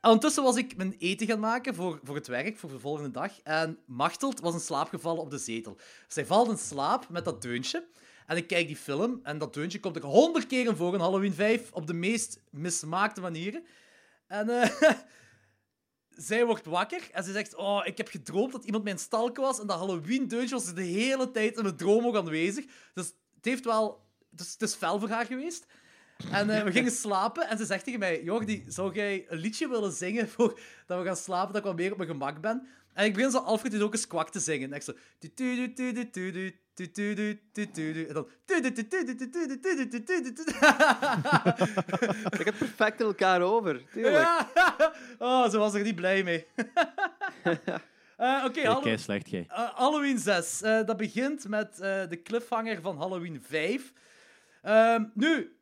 En 0.02 0.10
ondertussen 0.10 0.44
was 0.44 0.56
ik 0.56 0.76
mijn 0.76 0.96
eten 1.00 1.28
gaan 1.28 1.40
maken 1.40 1.76
voor, 1.76 2.00
voor 2.04 2.16
het 2.16 2.28
werk, 2.28 2.58
voor 2.58 2.70
de 2.70 2.80
volgende 2.80 3.12
dag. 3.12 3.32
En 3.44 3.80
Machteld 3.86 4.40
was 4.40 4.54
in 4.54 4.60
slaap 4.60 4.90
gevallen 4.90 5.22
op 5.22 5.32
de 5.32 5.38
zetel. 5.38 5.78
Zij 6.08 6.26
valt 6.26 6.50
in 6.50 6.58
slaap 6.58 7.10
met 7.10 7.26
dat 7.26 7.42
deuntje. 7.42 7.86
En 8.28 8.38
ik 8.38 8.48
kijk 8.48 8.68
die 8.68 8.76
film 8.76 9.20
en 9.24 9.38
dat 9.38 9.54
deuntje 9.54 9.80
komt 9.80 9.96
er 9.96 10.06
honderd 10.06 10.48
keer 10.48 10.76
voor 10.76 10.94
in 10.94 11.00
Halloween 11.00 11.34
5 11.34 11.72
op 11.72 11.88
de 11.88 11.94
meest 11.94 12.42
mismaakte 12.50 13.22
manieren. 13.22 13.64
En 14.28 14.50
eh, 14.50 14.70
zij 16.16 16.46
wordt 16.46 16.66
wakker 16.66 17.10
en 17.12 17.24
ze 17.24 17.32
zegt: 17.32 17.56
Oh, 17.56 17.82
ik 17.86 17.98
heb 17.98 18.08
gedroomd 18.08 18.52
dat 18.52 18.66
iemand 18.66 18.84
mijn 18.84 19.00
stalken 19.00 19.44
was. 19.44 19.60
En 19.60 19.68
dat 19.68 19.78
Halloween-deuntje 19.78 20.56
was 20.56 20.74
de 20.74 20.82
hele 20.82 21.32
tijd 21.32 21.58
in 21.58 21.64
mijn 21.64 21.76
droom 21.76 22.06
ook 22.06 22.16
aanwezig. 22.16 22.66
Dus 22.94 23.06
het 23.36 23.46
heeft 23.46 23.66
wel. 23.66 24.02
Dus 24.30 24.52
het 24.52 24.62
is 24.62 24.76
fel 24.76 25.00
voor 25.00 25.10
haar 25.10 25.26
geweest. 25.26 25.66
En 26.32 26.50
eh, 26.50 26.64
we 26.64 26.72
gingen 26.72 26.92
slapen 27.06 27.50
en 27.50 27.58
ze 27.58 27.66
zegt 27.66 27.84
tegen 27.84 28.00
mij: 28.00 28.24
Jordi, 28.24 28.64
zou 28.68 28.94
jij 28.94 29.26
een 29.28 29.38
liedje 29.38 29.68
willen 29.68 29.92
zingen 29.92 30.30
voor 30.30 30.60
dat 30.86 31.00
we 31.00 31.06
gaan 31.06 31.18
slapen, 31.18 31.54
dat 31.54 31.62
ik 31.62 31.68
wat 31.68 31.76
meer 31.76 31.92
op 31.92 31.98
mijn 31.98 32.10
gemak 32.10 32.42
ben? 32.42 32.68
En 32.94 33.06
ik 33.06 33.14
begin 33.14 33.32
zo 33.32 33.38
Alfred 33.38 33.82
ook 33.82 33.94
eens 33.94 34.08
kwak 34.08 34.30
te 34.30 34.40
zingen. 34.40 34.70
En 34.70 34.76
ik 34.76 34.82
zo. 34.82 34.94
En 38.08 38.14
dan. 38.14 38.28
Ik 42.40 42.46
heb 42.46 42.58
perfect 42.58 43.00
in 43.00 43.06
elkaar 43.06 43.42
over. 43.42 43.84
Tuurlijk. 43.92 44.28
Oh, 45.20 45.50
ze 45.50 45.58
was 45.58 45.74
er 45.74 45.84
niet 45.84 45.96
blij 45.96 46.24
mee. 46.24 46.46
Eh, 48.18 48.44
Oké, 48.46 48.98
slecht, 48.98 49.30
jij. 49.30 49.46
eh, 49.50 49.70
Halloween 49.76 50.18
6. 50.20 50.62
Eh, 50.62 50.86
dat 50.86 50.98
begint 50.98 51.48
met 51.48 51.80
eh, 51.80 52.02
de 52.10 52.22
cliffhanger 52.24 52.82
van 52.82 52.98
Halloween 52.98 53.42
5. 53.48 53.94
Ehm, 54.62 55.04
nu, 55.14 55.56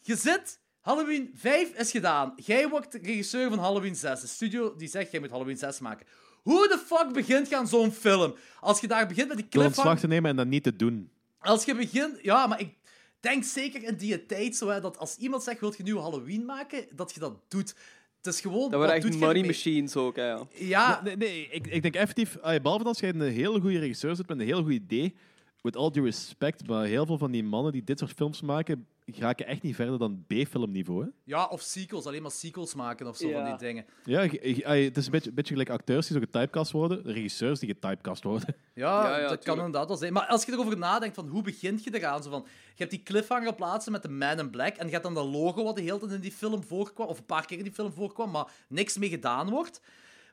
je 0.00 0.16
zit... 0.16 0.60
Halloween 0.80 1.30
5 1.34 1.70
is 1.78 1.90
gedaan. 1.90 2.32
Jij 2.36 2.68
wordt 2.68 2.94
regisseur 2.94 3.48
van 3.48 3.58
Halloween 3.58 3.96
6. 3.96 4.20
De 4.20 4.26
studio 4.26 4.76
die 4.76 4.88
zegt, 4.88 5.10
jij 5.10 5.20
moet 5.20 5.30
Halloween 5.30 5.56
6 5.56 5.78
maken. 5.78 6.06
Hoe 6.46 6.68
de 6.68 6.78
fuck 6.86 7.12
begint 7.12 7.48
je 7.48 7.56
aan 7.56 7.66
zo'n 7.66 7.92
film? 7.92 8.34
Als 8.60 8.80
je 8.80 8.86
daar 8.86 9.06
begint 9.06 9.28
met 9.28 9.36
die 9.36 9.48
cliffhanger... 9.48 9.78
ontslag 9.78 10.00
te 10.00 10.06
nemen 10.06 10.30
en 10.30 10.36
dat 10.36 10.46
niet 10.46 10.62
te 10.62 10.76
doen. 10.76 11.10
Als 11.38 11.64
je 11.64 11.74
begint... 11.74 12.18
Ja, 12.22 12.46
maar 12.46 12.60
ik 12.60 12.74
denk 13.20 13.44
zeker 13.44 13.82
in 13.82 13.96
die 13.96 14.26
tijd 14.26 14.56
zo, 14.56 14.68
hè, 14.68 14.80
dat 14.80 14.98
als 14.98 15.16
iemand 15.16 15.42
zegt, 15.42 15.60
wil 15.60 15.70
je 15.70 15.78
een 15.78 15.84
nieuwe 15.84 16.00
Halloween 16.00 16.44
maken, 16.44 16.86
dat 16.90 17.14
je 17.14 17.20
dat 17.20 17.38
doet. 17.48 17.74
Het 18.16 18.34
is 18.34 18.40
gewoon... 18.40 18.70
Dat 18.70 18.80
waren 18.80 19.00
doet 19.00 19.10
echt 19.10 19.20
money 19.20 19.46
machines 19.46 19.96
ook, 19.96 20.16
hè, 20.16 20.26
ja. 20.26 20.46
Ja, 20.50 21.00
Nee, 21.04 21.16
nee 21.16 21.48
ik, 21.50 21.66
ik 21.66 21.82
denk 21.82 21.94
effectief, 21.94 22.38
ah, 22.38 22.62
behalve 22.62 22.84
als 22.84 23.00
jij 23.00 23.08
een 23.08 23.20
hele 23.20 23.60
goede 23.60 23.78
regisseur 23.78 24.16
zit 24.16 24.28
met 24.28 24.38
een 24.38 24.46
heel 24.46 24.62
goed 24.62 24.72
idee, 24.72 25.14
with 25.60 25.76
all 25.76 25.90
due 25.90 26.04
respect, 26.04 26.66
maar 26.66 26.84
heel 26.84 27.06
veel 27.06 27.18
van 27.18 27.30
die 27.30 27.44
mannen 27.44 27.72
die 27.72 27.84
dit 27.84 27.98
soort 27.98 28.12
films 28.12 28.40
maken, 28.40 28.86
geraken 29.14 29.46
echt 29.46 29.62
niet 29.62 29.74
verder 29.74 29.98
dan 29.98 30.24
B-filmniveau. 30.26 31.02
hè. 31.04 31.08
Ja, 31.24 31.44
of 31.46 31.60
sequels. 31.60 32.06
Alleen 32.06 32.22
maar 32.22 32.30
sequels 32.30 32.74
maken 32.74 33.06
of 33.06 33.16
zo 33.16 33.28
Ja. 33.28 33.34
van 33.40 33.44
die 33.44 33.66
dingen. 33.68 33.84
Ja, 34.04 34.20
je- 34.22 34.54
je- 34.56 34.66
ah, 34.66 34.82
het 34.84 34.96
is 34.96 35.04
een 35.04 35.10
beetje, 35.10 35.32
beetje 35.32 35.50
gelijk 35.52 35.70
acteurs 35.70 36.06
die 36.06 36.16
zo 36.16 36.22
getypecast 36.22 36.72
worden, 36.72 37.02
regisseurs 37.02 37.60
die 37.60 37.68
getypecast 37.68 38.22
worden. 38.22 38.54
Ja, 38.74 39.04
Ja, 39.04 39.16
ja, 39.16 39.20
dat 39.20 39.28
kan 39.28 39.38
tuurlijk. 39.38 39.56
inderdaad 39.66 39.88
wel 39.88 39.96
zijn. 39.96 40.12
Maar 40.12 40.26
als 40.26 40.44
je 40.44 40.52
erover 40.52 40.78
nadenkt, 40.78 41.14
van 41.14 41.28
hoe 41.28 41.42
begint 41.42 41.84
je 41.84 41.94
eraan? 41.94 42.22
Zo 42.22 42.30
van, 42.30 42.42
je 42.68 42.74
hebt 42.76 42.90
die 42.90 43.02
cliffhanger 43.02 43.54
plaatsen 43.54 43.92
met 43.92 44.02
de 44.02 44.08
Man 44.08 44.38
in 44.38 44.50
Black 44.50 44.76
en 44.76 44.84
je 44.86 44.92
hebt 44.92 45.04
dan 45.04 45.14
dat 45.14 45.26
logo 45.26 45.64
wat 45.64 45.76
de 45.76 45.82
hele 45.82 45.98
tijd 45.98 46.12
in 46.12 46.20
die 46.20 46.32
film 46.32 46.62
voorkwam, 46.64 47.06
of 47.06 47.18
een 47.18 47.24
paar 47.26 47.46
keer 47.46 47.58
in 47.58 47.64
die 47.64 47.72
film 47.72 47.92
voorkwam, 47.92 48.30
maar 48.30 48.50
niks 48.68 48.98
mee 48.98 49.08
gedaan 49.08 49.50
wordt. 49.50 49.80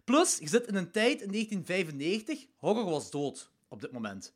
Plus, 0.03 0.37
je 0.37 0.47
zit 0.47 0.67
in 0.67 0.75
een 0.75 0.91
tijd, 0.91 1.21
in 1.21 1.31
1995, 1.31 2.45
horror 2.57 2.85
was 2.89 3.11
dood 3.11 3.51
op 3.67 3.81
dit 3.81 3.91
moment. 3.91 4.33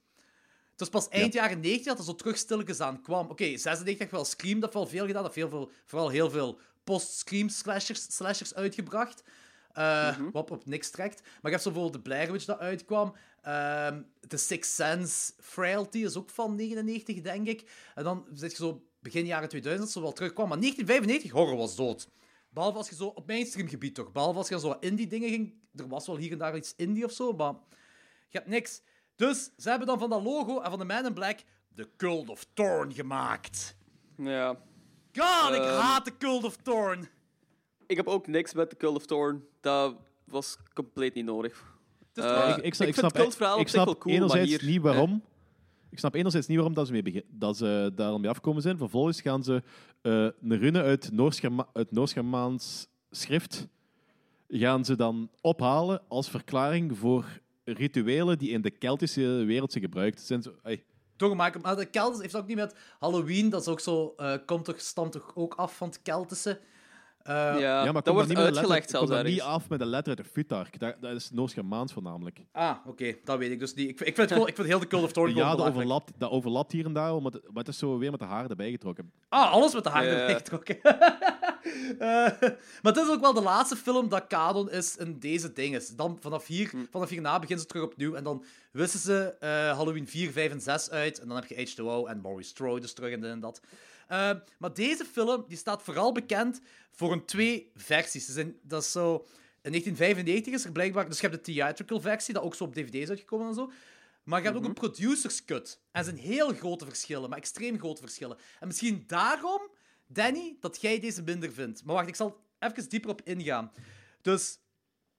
Het 0.77 0.89
was 0.89 1.01
pas 1.03 1.09
eind 1.21 1.33
jaren 1.33 1.59
90 1.59 1.85
dat 1.85 1.97
er 1.97 2.03
zo 2.03 2.15
terug 2.15 2.37
stilletjes 2.37 2.79
aan 2.79 3.01
kwam. 3.01 3.29
Oké, 3.29 3.43
96 3.43 3.97
heeft 3.97 4.11
wel 4.11 4.25
Scream, 4.25 4.59
dat 4.59 4.73
heeft 4.73 4.73
wel 4.73 4.87
veel 4.97 5.05
gedaan. 5.05 5.23
Dat 5.23 5.35
heeft 5.35 5.49
heel 5.49 5.59
veel, 5.59 5.71
vooral 5.85 6.09
heel 6.09 6.29
veel 6.29 6.59
post-Scream 6.83 7.49
slashers, 7.49 8.15
slashers 8.15 8.55
uitgebracht. 8.55 9.23
eh, 9.73 10.17
Wat 10.31 10.51
op 10.51 10.65
niks 10.65 10.89
trekt. 10.89 11.21
Maar 11.21 11.31
je 11.41 11.49
hebt 11.49 11.61
zo 11.61 11.71
bijvoorbeeld 11.71 12.03
de 12.03 12.09
Blair 12.09 12.31
Witch 12.31 12.45
dat 12.45 12.59
uitkwam. 12.59 13.13
Ehm 13.41 14.01
The 14.27 14.37
Sixth 14.37 14.73
Sense, 14.73 15.31
Frailty 15.39 15.97
is 15.97 16.15
ook 16.15 16.29
van 16.29 16.55
99, 16.55 17.21
denk 17.21 17.47
ik. 17.47 17.69
En 17.95 18.03
dan 18.03 18.25
zit 18.33 18.51
je 18.51 18.57
zo 18.57 18.83
begin 18.99 19.25
jaren 19.25 19.49
2000 19.49 19.85
dat 19.85 19.93
zo 19.95 20.01
wel 20.01 20.13
terugkwam. 20.13 20.47
Maar 20.49 20.59
1995, 20.59 21.31
horror 21.31 21.57
was 21.57 21.75
dood. 21.75 22.09
Behalve 22.49 22.77
als 22.77 22.89
je 22.89 22.95
zo 22.95 23.05
op 23.05 23.27
mainstream 23.27 23.67
gebied 23.67 23.95
toch. 23.95 24.11
Behalve 24.11 24.37
als 24.37 24.49
je 24.49 24.59
zo 24.59 24.77
indie 24.79 25.07
dingen 25.07 25.29
ging. 25.29 25.53
Er 25.75 25.87
was 25.87 26.07
wel 26.07 26.17
hier 26.17 26.31
en 26.31 26.37
daar 26.37 26.55
iets 26.55 26.73
indie 26.75 27.05
of 27.05 27.11
zo, 27.11 27.33
maar 27.33 27.53
je 28.29 28.37
hebt 28.37 28.47
niks. 28.49 28.81
Dus 29.17 29.51
ze 29.57 29.69
hebben 29.69 29.87
dan 29.87 29.99
van 29.99 30.09
dat 30.09 30.23
logo 30.23 30.59
en 30.61 30.69
van 30.69 30.79
de 30.79 30.85
Man 30.85 31.05
in 31.05 31.13
Black 31.13 31.39
de 31.75 31.89
Cult 31.97 32.29
of 32.29 32.45
Thorn 32.53 32.93
gemaakt. 32.93 33.75
Ja. 34.17 34.47
God, 35.13 35.53
ik 35.55 35.61
Ehm. 35.61 35.79
haat 35.81 36.05
de 36.05 36.17
Cult 36.17 36.43
of 36.43 36.55
Thorn. 36.55 37.07
Ik 37.87 37.97
heb 37.97 38.07
ook 38.07 38.27
niks 38.27 38.53
met 38.53 38.69
de 38.69 38.77
Cult 38.77 38.95
of 38.95 39.05
Thorn. 39.05 39.43
Dat 39.61 39.95
was 40.25 40.57
compleet 40.73 41.13
niet 41.13 41.25
nodig. 41.25 41.75
Eh, 42.13 42.53
ik, 42.57 42.63
ik, 42.63 42.73
snap, 42.73 42.87
ik 42.87 42.93
vind 42.93 42.95
snap, 42.95 43.11
het 43.13 43.21
cultverhaal 43.21 43.55
ik 43.55 43.61
op 43.61 43.67
zich 43.67 43.73
snap 43.81 43.85
wel 43.85 43.97
cool, 43.97 44.13
maar 44.17 44.23
enerzijds 44.23 44.61
hier... 44.61 44.71
niet 44.71 44.81
waarom. 44.81 45.23
Ik 45.89 45.99
snap 45.99 46.13
enerzijds 46.15 46.47
niet 46.47 46.57
waarom 46.57 46.75
dat 46.75 46.85
ze, 46.87 46.91
mee 46.93 47.01
begin, 47.01 47.23
dat 47.29 47.57
ze 47.57 47.91
daar 47.95 48.09
al 48.09 48.19
mee 48.19 48.29
afkomen 48.29 48.61
zijn. 48.61 48.77
Vervolgens 48.77 49.21
gaan 49.21 49.43
ze 49.43 49.63
eh, 50.01 50.27
een 50.49 50.99
Noors-Germa- 51.11 51.67
uit 51.73 51.91
Noors-Germaans 51.91 52.87
schrift 53.11 53.67
gaan 54.47 54.85
ze 54.85 54.95
dan 54.95 55.29
ophalen 55.41 56.01
als 56.07 56.29
verklaring 56.29 56.97
voor 56.97 57.25
rituelen 57.73 58.37
die 58.37 58.49
in 58.49 58.61
de 58.61 58.71
Keltische 58.71 59.21
wereld 59.45 59.71
zijn 59.71 59.83
gebruikt. 59.83 60.21
Zijn 60.21 60.41
zo, 60.41 60.51
ai, 60.63 60.83
Toch 61.15 61.31
Michael, 61.35 61.59
maar 61.61 61.75
de 61.75 61.85
Keltisch 61.85 62.21
heeft 62.21 62.35
ook 62.35 62.47
niet 62.47 62.55
met 62.57 62.75
Halloween, 62.99 63.49
dat 63.49 63.61
is 63.61 63.67
ook 63.67 63.79
zo, 63.79 64.13
eh, 64.17 64.33
komt 64.45 64.65
toch, 64.65 64.79
stamt 64.81 65.11
toch 65.11 65.31
ook 65.35 65.53
af 65.55 65.77
van 65.77 65.87
het 65.87 66.01
Keltische. 66.01 66.59
Eh, 67.21 67.33
ja, 67.59 67.91
maar 67.91 68.01
dat 68.03 68.15
niet 68.15 68.27
met 68.27 68.27
de 68.27 68.67
letter, 68.67 68.97
komt 68.99 69.09
dat 69.09 69.25
niet 69.25 69.41
af 69.41 69.69
met 69.69 69.79
de 69.79 69.85
letter 69.85 70.17
uit 70.17 70.25
de 70.25 70.31
Futark. 70.33 70.79
Dat, 70.79 70.95
dat 71.01 71.11
is 71.15 71.31
Noors-Germaans 71.31 71.93
voornamelijk. 71.93 72.39
Ah, 72.51 72.75
oké, 72.85 73.15
dat 73.23 73.37
weet 73.37 73.51
ik 73.51 73.59
dus 73.59 73.73
niet. 73.73 73.89
Ik, 73.89 73.99
ik 74.07 74.15
vind, 74.15 74.31
gewoon, 74.31 74.47
ik 74.47 74.55
vind 74.55 74.67
heel 74.67 74.79
de 74.79 74.87
Cult 74.87 75.03
of 75.03 75.11
Thorn 75.11 75.35
Ja, 75.35 75.55
dat 75.55 75.67
overlapt, 75.67 76.11
dat 76.17 76.31
overlapt 76.31 76.71
hier 76.71 76.85
en 76.85 76.93
daar, 76.93 77.21
maar, 77.21 77.31
het- 77.31 77.43
maar 77.43 77.63
het 77.63 77.67
is 77.67 77.77
zo 77.77 77.97
weer 77.97 78.11
met 78.11 78.19
de 78.19 78.25
haren 78.25 78.49
erbij 78.49 78.71
getrokken. 78.71 79.11
Ah, 79.29 79.51
alles 79.51 79.73
met 79.73 79.83
de 79.83 79.89
haren 79.89 80.11
Ja. 80.11 80.17
erbij 80.19 80.35
getrokken. 80.35 80.77
Eh, 81.99 81.99
maar 82.81 82.93
het 82.93 82.97
is 82.97 83.09
ook 83.09 83.21
wel 83.21 83.33
de 83.33 83.41
laatste 83.41 83.75
film 83.75 84.09
dat 84.09 84.27
canon 84.27 84.71
is 84.71 84.95
in 84.97 85.19
deze 85.19 85.53
dingen. 85.53 85.81
Dan 85.95 86.17
vanaf 86.21 86.45
hier, 86.45 86.69
Hm. 86.69 86.85
vanaf 86.91 87.09
hierna 87.09 87.39
beginnen 87.39 87.59
ze 87.65 87.71
terug 87.71 87.83
opnieuw. 87.85 88.13
En 88.15 88.23
dan 88.23 88.43
wissen 88.71 88.99
ze 88.99 89.35
eh, 89.39 89.49
Halloween 89.49 90.07
4, 90.07 90.31
5 90.31 90.51
en 90.51 90.61
6 90.61 90.89
uit. 90.89 91.19
En 91.19 91.27
dan 91.27 91.37
heb 91.37 91.45
je 91.45 91.55
H2O 91.55 92.09
en 92.09 92.21
Maurice 92.21 92.49
Strode 92.49 92.81
dus 92.81 92.93
terug 92.93 93.11
en 93.13 93.21
dit 93.21 93.29
en 93.29 93.39
dat. 93.39 93.61
Eh, 94.07 94.31
maar 94.57 94.73
deze 94.73 95.05
film 95.05 95.45
die 95.47 95.57
staat 95.57 95.83
vooral 95.83 96.11
bekend 96.11 96.61
voor 96.91 97.11
een 97.11 97.25
twee 97.25 97.71
versies. 97.75 98.25
Zijn, 98.25 98.55
dat 98.61 98.81
is 98.83 98.91
zo... 98.91 99.25
In 99.61 99.73
1995 99.73 100.53
is 100.53 100.65
er 100.65 100.71
blijkbaar... 100.71 101.07
Dus 101.09 101.19
je 101.19 101.27
hebt 101.27 101.45
de 101.45 101.51
theatrical 101.51 102.01
versie, 102.01 102.33
dat 102.33 102.43
ook 102.43 102.55
zo 102.55 102.63
op 102.63 102.73
dvd 102.73 102.93
is 102.93 103.09
uitgekomen 103.09 103.47
en 103.47 103.53
zo. 103.53 103.71
Maar 104.23 104.39
je 104.39 104.45
hebt 104.45 104.57
ook 104.57 104.65
een 104.65 104.73
producer's 104.73 105.45
cut. 105.45 105.79
En 105.91 105.99
er 105.99 106.03
zijn 106.03 106.17
heel 106.17 106.53
grote 106.53 106.85
verschillen, 106.85 107.29
maar 107.29 107.37
extreem 107.37 107.79
grote 107.79 108.01
verschillen. 108.01 108.37
En 108.59 108.67
misschien 108.67 109.03
daarom, 109.07 109.61
Danny, 110.07 110.57
dat 110.59 110.81
jij 110.81 110.99
deze 110.99 111.23
minder 111.23 111.51
vindt. 111.51 111.83
Maar 111.83 111.95
wacht, 111.95 112.07
ik 112.07 112.15
zal 112.15 112.39
even 112.59 112.89
dieper 112.89 113.09
op 113.09 113.21
ingaan. 113.23 113.71
Dus, 114.21 114.59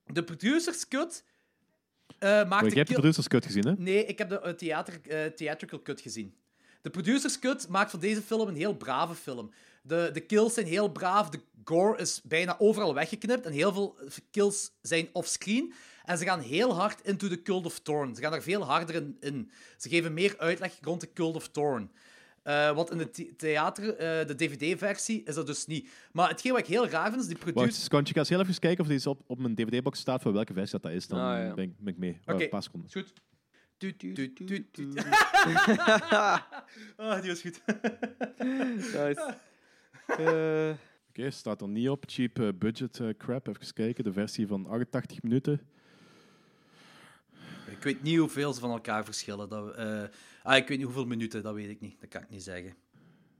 de 0.07 0.25
producer's 0.25 0.89
cut 0.89 1.25
eh 2.18 2.28
maakt 2.28 2.49
Maar 2.49 2.62
de 2.62 2.68
jij 2.68 2.76
hebt 2.76 2.89
de 2.89 2.94
producers 2.94 3.28
cut 3.28 3.44
gezien, 3.44 3.67
hè? 3.67 3.73
Nee, 3.76 4.05
ik 4.05 4.18
heb 4.18 4.28
de 4.28 4.41
eh, 4.41 4.52
theater, 4.52 5.00
eh, 5.08 5.26
theatrical 5.26 5.83
cut 5.83 6.00
gezien. 6.00 6.34
De 6.83 6.91
producer's 6.91 7.39
cut 7.39 7.68
maakt 7.68 7.91
van 7.91 8.00
deze 8.00 8.23
film 8.23 8.49
een 8.49 8.57
heel 8.57 8.76
brave 8.76 9.15
film. 9.15 9.50
De, 9.83 10.10
de 10.12 10.20
kills 10.20 10.55
zijn 10.55 10.67
heel 10.67 10.89
braaf, 10.89 11.28
de 11.28 11.41
gore 11.65 11.99
is 11.99 12.20
bijna 12.25 12.58
overal 12.58 12.94
weggeknipt 12.94 13.47
en 13.47 13.52
heel 13.52 13.73
veel 13.73 13.99
kills 14.31 14.70
zijn 14.83 15.08
offscreen. 15.12 15.73
En 16.05 16.18
ze 16.18 16.25
gaan 16.25 16.41
heel 16.41 16.75
hard 16.75 17.00
into 17.02 17.28
the 17.28 17.42
Cult 17.42 17.65
of 17.65 17.78
Thorn. 17.78 18.15
Ze 18.15 18.20
gaan 18.20 18.34
er 18.34 18.42
veel 18.42 18.65
harder 18.65 19.05
in. 19.20 19.50
Ze 19.76 19.89
geven 19.89 20.15
meer 20.15 20.34
uitleg 20.39 20.78
rond 20.81 21.00
de 21.00 21.12
Cult 21.12 21.34
of 21.34 21.49
Thorn. 21.49 21.91
Eh, 22.49 22.75
wat 22.75 22.91
in 22.91 22.99
de 22.99 23.10
the- 23.10 23.33
theater, 23.36 23.97
eh, 23.97 24.27
de 24.27 24.35
DVD-versie, 24.35 25.23
is 25.25 25.35
dat 25.35 25.47
dus 25.47 25.67
niet. 25.67 25.91
Maar 26.12 26.28
hetgeen 26.28 26.52
wat 26.52 26.60
ik 26.60 26.67
heel 26.67 26.89
raar 26.89 27.09
vind, 27.10 27.20
is 27.23 27.27
die 27.28 27.36
producer... 27.39 27.67
Wacht, 27.68 27.81
Skantje, 27.83 28.12
ga 28.15 28.20
eens 28.20 28.28
heel 28.28 28.41
even 28.41 28.59
kijken 28.59 28.81
of 28.85 28.91
deze 28.91 29.09
op, 29.10 29.20
op 29.27 29.39
mijn 29.39 29.55
DVD-box 29.55 29.99
staat 29.99 30.23
voor 30.23 30.33
welke 30.33 30.52
versie 30.52 30.73
dat, 30.73 30.83
dat 30.83 30.93
is. 30.93 31.07
Dan 31.07 31.18
Ah, 31.20 31.39
ja. 31.47 31.55
ben, 31.55 31.65
ik, 31.65 31.78
ben 31.78 31.93
ik 31.93 31.99
mee. 31.99 32.18
Oké, 32.27 32.49
paar 32.49 32.62
seconden. 32.62 32.89
is 32.89 32.94
goed. 32.94 33.12
Tuut, 33.77 33.99
tuut, 33.99 34.15
tuut, 34.36 34.73
tuut. 34.73 35.05
Ah, 36.97 37.20
die 37.20 37.31
was 37.31 37.41
goed. 37.41 37.60
nice. 38.94 39.35
Oké, 41.09 41.31
staat 41.31 41.60
er 41.60 41.68
niet 41.68 41.89
op. 41.89 42.05
Cheap 42.07 42.39
eh, 42.39 42.49
budget 42.59 43.01
eh, 43.01 43.09
crap. 43.18 43.47
Even 43.49 43.73
kijken. 43.75 44.05
De 44.05 44.12
versie 44.12 44.47
van 44.47 44.67
88 44.67 45.23
minuten. 45.23 45.60
Ik 47.70 47.83
weet 47.85 48.02
niet 48.02 48.18
hoeveel 48.18 48.52
ze 48.52 48.60
van 48.60 48.70
elkaar 48.70 49.05
verschillen. 49.05 49.49
Dat, 49.49 49.75
eh, 49.75 50.02
ah, 50.51 50.57
ik 50.57 50.68
weet 50.68 50.77
niet 50.77 50.86
hoeveel 50.86 51.05
minuten, 51.07 51.43
dat 51.43 51.55
weet 51.55 51.68
ik 51.70 51.81
niet. 51.81 52.01
Dat 52.01 52.09
kan 52.09 52.23
ik 52.23 52.31
niet 52.31 52.43
zeggen. 52.43 52.75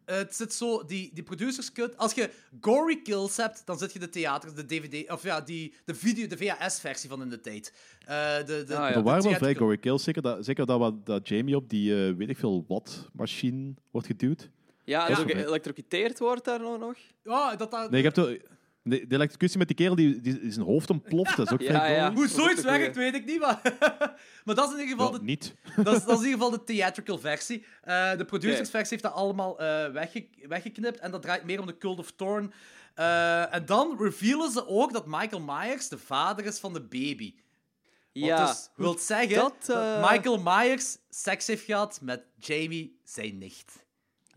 Eh, 0.05 0.17
het 0.17 0.35
zit 0.37 0.53
zo, 0.53 0.85
die, 0.85 1.11
die 1.15 1.23
producers 1.23 1.73
cut. 1.73 1.97
Als 1.97 2.15
je 2.15 2.31
gory 2.61 3.03
kills 3.03 3.37
hebt, 3.37 3.63
dan 3.67 3.79
zit 3.79 3.93
je 3.93 3.99
de 3.99 4.09
theater, 4.09 4.55
de 4.55 4.65
DVD, 4.67 5.11
of 5.11 5.23
ja, 5.23 5.41
die, 5.41 5.75
de 5.85 5.95
video, 5.95 6.27
de 6.27 6.37
VHS-versie 6.37 7.09
van 7.09 7.23
in 7.23 7.29
de 7.29 7.41
tijd. 7.41 7.73
Eh, 8.07 8.37
de, 8.37 8.45
de, 8.47 8.53
er 8.53 8.65
de 8.93 9.03
waren 9.03 9.23
wel 9.23 9.35
vrij 9.35 9.55
gory 9.55 9.77
kills. 9.79 10.03
Zeker 10.05 10.23
dat, 10.23 10.45
zeker 10.45 10.67
dat, 10.67 10.79
wat- 10.79 11.07
dat 11.07 11.29
Jamie 11.29 11.57
op 11.57 11.69
die, 11.69 12.07
eh, 12.07 12.15
weet 12.15 12.29
ik 12.29 12.39
veel, 12.39 12.65
watt-machine 12.69 13.75
wordt 13.91 14.07
geduwd. 14.07 14.51
Ja, 14.85 15.09
en 15.09 15.15
Dat 15.15 15.21
ook 15.23 15.31
geëlectrocuteerd 15.31 16.19
wordt 16.19 16.45
daar 16.45 16.61
nog. 16.61 16.97
Ja, 17.25 17.57
dat 17.57 17.71
dat... 17.71 17.91
Nee, 17.91 17.99
ik 17.99 18.05
heb 18.05 18.15
de, 18.15 18.41
de, 18.89 19.07
de 19.07 19.15
electrocutie 19.15 19.59
met 19.59 19.67
die 19.67 19.77
kerel 19.77 19.95
die, 19.95 20.21
die, 20.21 20.41
die 20.41 20.53
zijn 20.53 20.67
hoofd 20.67 20.91
ontploft. 20.91 21.37
Dat 21.37 21.47
is 21.47 21.53
ook 21.53 21.61
Ja, 21.73 21.87
ja. 21.87 22.13
Hoe 22.13 22.29
zoiets 22.29 22.63
werkt, 22.63 22.97
weet 22.97 23.15
ik 23.15 23.25
niet, 23.25 23.41
maar... 23.41 23.61
maar 24.45 24.55
dat 24.55 24.69
is 24.69 24.75
in 24.75 24.81
ieder 24.81 24.97
geval... 24.97 25.13
Ja, 25.13 25.19
de, 25.19 25.25
niet. 25.25 25.55
dat, 25.85 25.97
is, 25.97 26.05
dat 26.05 26.19
is 26.19 26.25
in 26.25 26.29
ieder 26.31 26.33
geval 26.33 26.51
de 26.51 26.65
theatrical 26.65 27.19
versie. 27.19 27.65
Eh, 27.83 28.17
de 28.17 28.25
producersversie 28.25 28.91
heeft 28.91 29.03
dat 29.03 29.13
allemaal 29.13 29.59
eh, 29.61 29.91
wegge- 29.93 30.29
weggeknipt. 30.49 30.99
En 30.99 31.11
dat 31.11 31.23
draait 31.23 31.45
meer 31.45 31.61
om 31.61 31.67
de 31.67 31.79
Cult 31.79 31.99
of 31.99 32.13
Thorn. 32.17 32.53
Eh, 32.95 33.55
en 33.55 33.67
dan 33.67 33.97
revealen 33.99 34.51
ze 34.51 34.67
ook 34.67 34.93
dat 34.93 35.07
Michael 35.07 35.43
Myers 35.43 35.89
de 35.89 35.99
vader 35.99 36.45
is 36.45 36.59
van 36.59 36.73
de 36.73 36.83
baby. 36.83 37.35
Wat 38.13 38.27
Ja. 38.27 38.47
dus 38.47 38.69
wil 38.77 38.99
zeggen 38.99 39.35
Dat, 39.37 39.55
dat, 39.67 40.11
Michael 40.11 40.39
Myers 40.45 40.97
seks 41.11 41.47
heeft 41.47 41.65
gehad 41.65 41.99
met 42.03 42.23
Jamie, 42.39 43.01
zijn 43.05 43.39
nicht. 43.39 43.87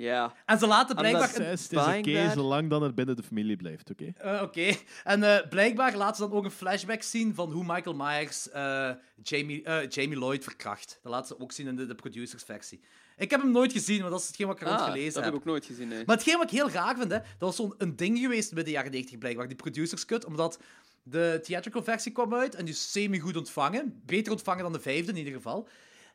Ja. 0.01 0.33
En 0.45 0.59
ze 0.59 0.67
laten 0.67 0.95
En 0.95 1.01
blijkbaar... 1.01 1.35
een- 1.35 1.45
Het 1.45 1.59
is 1.71 1.77
oké, 1.77 2.31
zolang 2.33 2.69
dan 2.69 2.83
het 2.83 2.95
binnen 2.95 3.15
de 3.15 3.23
familie 3.23 3.55
blijft. 3.55 3.89
Oké. 3.91 4.11
Eh, 4.17 4.41
Oké. 4.41 4.73
En 5.03 5.23
eh, 5.23 5.47
blijkbaar 5.49 5.95
laten 5.95 6.15
ze 6.15 6.29
dan 6.29 6.37
ook 6.37 6.43
een 6.45 6.51
flashback 6.51 7.01
zien 7.01 7.35
van 7.35 7.51
hoe 7.51 7.63
Michael 7.67 7.95
Myers 7.95 8.49
eh, 8.49 8.89
Jamie, 9.23 9.63
eh, 9.63 9.89
Jamie 9.89 10.17
Lloyd 10.17 10.43
verkracht. 10.43 10.99
Dat 11.03 11.11
laten 11.11 11.27
ze 11.27 11.39
ook 11.43 11.51
zien 11.51 11.67
in 11.67 11.75
de, 11.75 11.85
de 11.85 11.95
producersversie. 11.95 12.81
Ik 13.17 13.29
heb 13.29 13.41
hem 13.41 13.51
nooit 13.51 13.71
gezien, 13.71 14.01
maar 14.01 14.09
dat 14.09 14.19
is 14.19 14.27
hetgeen 14.27 14.47
wat 14.47 14.55
ik 14.55 14.61
eruit 14.61 14.79
Ah, 14.79 14.85
gelezen 14.85 15.13
dat 15.13 15.23
heb 15.23 15.33
ik 15.33 15.39
ook 15.39 15.45
nooit 15.45 15.65
gezien, 15.65 15.87
nee. 15.87 16.03
Maar 16.05 16.15
hetgeen 16.15 16.37
wat 16.37 16.43
ik 16.43 16.57
heel 16.57 16.69
raar 16.69 16.95
vind, 16.97 17.11
hè, 17.11 17.17
dat 17.17 17.25
was 17.37 17.55
zo'n 17.55 17.73
een 17.77 17.95
ding 17.95 18.19
geweest 18.19 18.53
bij 18.53 18.63
de 18.63 18.71
jaren 18.71 18.91
90 18.91 19.17
blijkbaar, 19.17 19.47
die 19.47 19.55
producers 19.55 20.05
cut, 20.05 20.25
omdat 20.25 20.59
de 21.03 21.39
theatrical 21.43 21.83
versie 21.83 22.11
kwam 22.11 22.33
uit 22.33 22.55
en 22.55 22.65
die 22.65 22.73
is 22.73 22.91
semi-goed 22.91 23.37
ontvangen. 23.37 24.01
Beter 24.05 24.31
ontvangen 24.31 24.63
dan 24.63 24.73
de 24.73 24.79
vijfde 24.79 25.11
in 25.11 25.17
ieder 25.17 25.33
geval. 25.33 25.67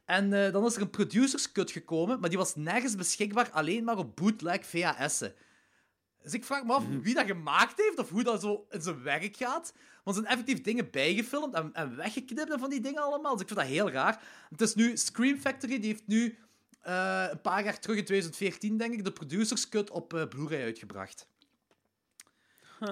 En 0.07 0.33
eh, 0.33 0.53
dan 0.53 0.65
is 0.65 0.77
er 0.77 0.83
een 0.83 0.91
producers 0.91 1.53
cut 1.53 1.71
gekomen, 1.71 2.21
maar 2.21 2.29
die 2.29 2.39
was 2.39 2.55
nergens 2.55 2.95
beschikbaar, 2.95 3.51
alleen 3.51 3.85
maar 3.85 3.99
op 3.99 4.17
bootleg 4.17 4.67
VHS'en. 4.67 5.35
Dus 6.23 6.35
ik 6.35 6.45
vraag 6.45 6.65
me 6.65 6.73
af 6.73 6.85
wie 7.03 7.15
dat 7.15 7.27
gemaakt 7.27 7.77
heeft 7.77 7.99
of 7.99 8.11
hoe 8.11 8.23
dat 8.23 8.41
zo 8.41 8.67
in 8.71 8.83
zijn 8.83 9.03
werk 9.03 9.37
gaat. 9.37 9.73
Want 10.05 10.17
er 10.17 10.23
zijn 10.23 10.27
effectief 10.27 10.61
dingen 10.61 10.91
bijgefilmd 10.91 11.55
en, 11.55 11.73
en 11.73 11.97
weggeknipt 11.97 12.53
en 12.53 12.59
van 12.59 12.71
die 12.71 12.81
dingen 12.81 13.03
allemaal. 13.03 13.33
Dus 13.33 13.41
ik 13.41 13.47
vind 13.47 13.61
dat 13.61 13.69
heel 13.69 13.91
raar. 13.91 14.23
Het 14.51 14.61
is 14.61 14.75
nu 14.75 14.97
Scream 14.97 15.39
Factory, 15.39 15.79
die 15.79 15.91
heeft 15.91 16.07
nu 16.07 16.39
eh, 16.81 17.27
een 17.31 17.41
paar 17.41 17.65
jaar 17.65 17.81
terug 17.81 17.97
in 17.97 18.05
2014, 18.05 18.77
denk 18.77 18.93
ik, 18.93 19.05
de 19.05 19.13
producers 19.13 19.69
cut 19.69 19.91
op 19.91 20.15
eh, 20.15 20.29
Blu-ray 20.29 20.63
uitgebracht. 20.63 21.29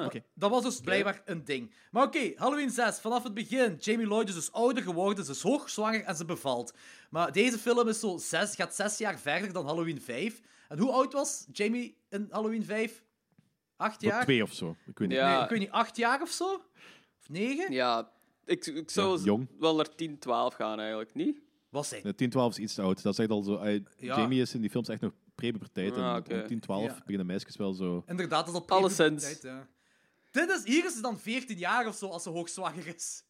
Oké. 0.05 0.23
Dat 0.35 0.51
was 0.51 0.63
dus 0.63 0.81
blijkbaar 0.81 1.23
een 1.25 1.45
ding. 1.45 1.73
Maar 1.91 2.03
oké, 2.07 2.33
Halloween 2.37 2.71
6, 2.71 2.99
vanaf 3.01 3.23
het 3.23 3.35
begin. 3.35 3.77
Jamie 3.81 4.07
Lloyd 4.07 4.29
is 4.29 4.35
dus 4.35 4.53
ouder 4.53 4.83
geworden, 4.83 5.25
ze 5.25 5.31
is 5.31 5.43
hoogzwanger 5.43 6.03
en 6.05 6.17
ze 6.17 6.25
bevalt. 6.25 6.75
Maar 7.11 7.33
deze 7.33 7.59
film 7.59 7.89
is 7.89 8.01
zo 8.01 8.17
zes, 8.17 8.55
gaat 8.55 8.75
zes 8.75 8.99
jaar 8.99 9.19
verder 9.19 9.53
dan 9.53 9.67
Halloween 9.67 10.01
5. 10.01 10.41
En 10.69 10.79
hoe 10.79 10.91
oud 10.93 11.13
was 11.13 11.47
Jamie 11.53 11.97
in 12.09 12.27
Halloween 12.31 12.65
5? 12.65 13.03
Acht 13.77 14.01
jaar? 14.01 14.23
twee 14.23 14.43
of 14.43 14.53
zo. 14.53 14.77
Ik 14.87 14.99
weet 14.99 15.09
niet. 15.09 15.17
Ja. 15.17 15.35
Nee, 15.35 15.43
ik 15.43 15.49
weet 15.51 15.59
niet, 15.59 15.71
acht 15.71 15.97
jaar 15.97 16.23
of 16.23 16.31
zo? 16.31 16.55
Of 17.21 17.29
negen? 17.29 17.73
Ja, 17.73 18.13
ik, 18.45 18.67
ik 18.67 18.91
zou 18.91 19.19
Ja, 19.19 19.25
jong. 19.25 19.49
wel 19.59 19.75
naar 19.75 19.95
10, 19.95 20.19
12 20.19 20.55
gaan 20.55 20.79
eigenlijk, 20.81 21.15
niet? 21.15 21.41
Was 21.69 21.91
hij? 21.91 22.01
Nee, 22.03 22.15
10, 22.15 22.31
12 22.31 22.51
is 22.51 22.59
iets 22.59 22.75
te 22.75 22.83
oud. 22.83 23.03
Dat 23.03 23.19
echt 23.19 23.31
al 23.31 23.43
zo. 23.43 23.57
eh, 23.57 23.81
Ja. 23.97 24.17
Jamie 24.17 24.41
is 24.41 24.55
in 24.55 24.61
die 24.61 24.71
films 24.71 24.89
echt 24.89 25.01
nog 25.01 25.13
pre-puberteit. 25.35 25.93
Ah, 25.97 26.11
en 26.13 26.17
oké. 26.19 26.35
om 26.41 26.47
10, 26.47 26.61
12 26.61 26.85
Ja. 26.85 26.95
beginnen 26.99 27.27
meisjes 27.27 27.57
wel 27.57 27.73
zo. 27.73 28.03
Inderdaad, 28.07 28.47
dat 28.47 28.55
is 28.55 28.61
al 28.61 28.77
Alleszins. 28.77 29.23
pre-puberteit, 29.25 29.43
ja. 29.43 29.69
Dit 30.35 30.51
is, 30.51 30.65
hier 30.65 30.85
is 30.85 30.95
ze 30.95 31.01
dan 31.01 31.19
14 31.19 31.59
jaar 31.59 31.87
of 31.87 31.95
zo 31.97 32.09
als 32.09 32.23
ze 32.23 32.31
hoogzwanger 32.31 32.87
is. 32.95 33.25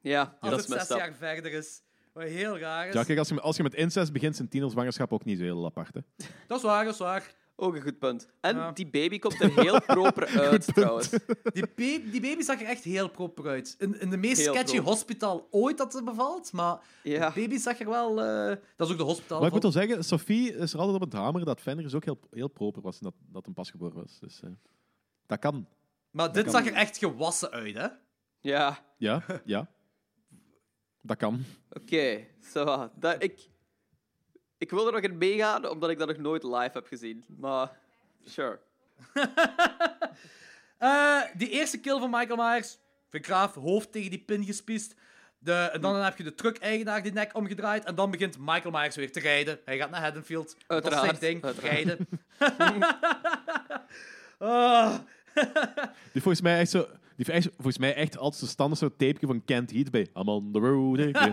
Ja, 0.00 0.36
Als 0.40 0.50
dat 0.50 0.60
het 0.60 0.68
is 0.68 0.74
zes 0.86 0.90
up. 0.90 0.96
jaar 0.96 1.14
verder 1.14 1.52
is. 1.52 1.82
Wat 2.12 2.24
heel 2.24 2.58
raar 2.58 2.88
is. 2.88 2.94
Ja, 2.94 3.04
kijk, 3.04 3.18
als 3.18 3.28
je, 3.28 3.40
als 3.40 3.56
je 3.56 3.62
met 3.62 3.74
incest 3.74 4.12
begint, 4.12 4.36
zijn 4.36 4.48
tienerzwangerschap 4.48 5.12
ook 5.12 5.24
niet 5.24 5.38
zo 5.38 5.44
heel 5.44 5.64
apart. 5.64 5.94
Hè? 5.94 6.00
Dat 6.46 6.56
is 6.58 6.62
waar, 6.64 6.84
dat 6.84 6.92
is 6.92 6.98
waar. 6.98 7.34
Ook 7.56 7.74
een 7.74 7.82
goed 7.82 7.98
punt. 7.98 8.28
En 8.40 8.56
Ja. 8.56 8.72
die 8.72 8.86
baby 8.86 9.18
komt 9.18 9.40
er 9.40 9.60
heel 9.60 9.80
proper 9.80 10.26
uit, 10.50 10.66
trouwens. 10.74 11.10
Die, 11.52 11.66
baby, 11.76 12.10
die 12.10 12.20
baby 12.20 12.42
zag 12.42 12.60
er 12.60 12.66
echt 12.66 12.84
heel 12.84 13.08
proper 13.08 13.46
uit. 13.46 13.74
In, 13.78 14.00
in 14.00 14.10
de 14.10 14.16
meest 14.16 14.40
Heel 14.40 14.52
sketchy 14.52 14.74
proper. 14.74 14.90
hospital 14.92 15.48
ooit 15.50 15.78
dat 15.78 15.92
ze 15.92 16.02
bevalt, 16.02 16.52
maar 16.52 16.80
Ja. 17.02 17.28
de 17.30 17.40
baby 17.40 17.56
zag 17.58 17.78
er 17.80 17.88
wel... 17.88 18.22
eh, 18.22 18.56
dat 18.76 18.86
is 18.86 18.92
ook 18.92 18.98
de 18.98 19.04
hospitaal 19.04 19.38
Maar 19.38 19.46
ik 19.46 19.52
moet 19.52 19.62
wel 19.62 19.72
zeggen, 19.72 20.04
Sophie 20.04 20.52
is 20.56 20.72
er 20.72 20.78
altijd 20.78 20.96
op 20.96 21.02
het 21.10 21.12
hameren 21.12 21.46
dat 21.46 21.60
Fenris 21.60 21.94
ook 21.94 22.04
heel, 22.04 22.18
heel 22.30 22.48
proper 22.48 22.82
was 22.82 22.98
en 22.98 23.04
dat, 23.04 23.14
dat 23.32 23.46
een 23.46 23.54
pasgeboren 23.54 23.94
was. 24.02 24.18
Dus 24.20 24.40
eh, 24.42 24.50
dat 25.26 25.38
kan. 25.38 25.68
Maar 26.10 26.32
dit 26.32 26.42
kan. 26.42 26.52
zag 26.52 26.66
er 26.66 26.72
echt 26.72 26.98
gewassen 26.98 27.50
uit, 27.50 27.74
hè? 27.74 27.86
Ja, 28.40 28.78
Ja, 28.96 29.22
ja. 29.44 29.68
Dat 31.02 31.16
kan. 31.16 31.44
oké. 31.70 32.26
Zo, 32.52 32.90
dat, 32.94 33.22
ik, 33.22 33.48
ik 34.58 34.70
wil 34.70 34.86
er 34.86 34.92
nog 34.92 35.00
in 35.00 35.18
meegaan, 35.18 35.68
omdat 35.68 35.90
ik 35.90 35.98
dat 35.98 36.08
nog 36.08 36.16
nooit 36.16 36.42
live 36.42 36.70
heb 36.72 36.86
gezien. 36.86 37.24
Maar, 37.38 37.70
sure. 38.24 38.58
Eh, 40.78 41.22
die 41.36 41.48
eerste 41.50 41.80
kill 41.80 41.98
van 41.98 42.10
Michael 42.10 42.36
Myers. 42.36 42.78
Vind 43.10 43.24
ik 43.24 43.26
graaf, 43.26 43.54
hoofd 43.54 43.92
tegen 43.92 44.10
die 44.10 44.18
pin 44.18 44.44
gespiest. 44.44 44.94
De, 45.38 45.52
en 45.72 45.80
dan 45.80 45.96
heb 45.96 46.16
je 46.16 46.24
de 46.24 46.34
truck-eigenaar 46.34 47.02
die 47.02 47.12
nek 47.12 47.34
omgedraaid. 47.34 47.84
En 47.84 47.94
dan 47.94 48.10
begint 48.10 48.38
Michael 48.38 48.70
Myers 48.70 48.96
weer 48.96 49.12
te 49.12 49.20
rijden. 49.20 49.60
Hij 49.64 49.76
gaat 49.78 49.90
naar 49.90 50.00
Haddonfield. 50.00 50.56
Dat 50.66 50.84
is 50.84 50.90
zijn 50.90 51.10
Uiteraard, 51.10 51.20
ding, 51.20 51.44
uiteraard. 51.44 51.72
rijden. 51.74 52.08
Ah. 54.38 54.94
Die 56.12 56.22
volgens 56.22 56.40
mij 56.40 56.58
echt 56.58 56.70
zo. 56.70 56.86
Die 57.16 57.26
heeft 57.32 57.48
volgens 57.54 57.78
mij 57.78 57.94
echt 57.94 58.18
altijd 58.18 58.40
zo'n 58.40 58.48
standaard 58.48 58.80
zo'n 58.80 58.90
tapeje 58.90 59.26
van 59.26 59.44
Kent 59.44 59.70
Heat 59.70 59.90
bij 59.90 60.00
I'm 60.14 60.28
on 60.28 60.52
the 60.52 60.58
road 60.58 61.14
again. 61.14 61.32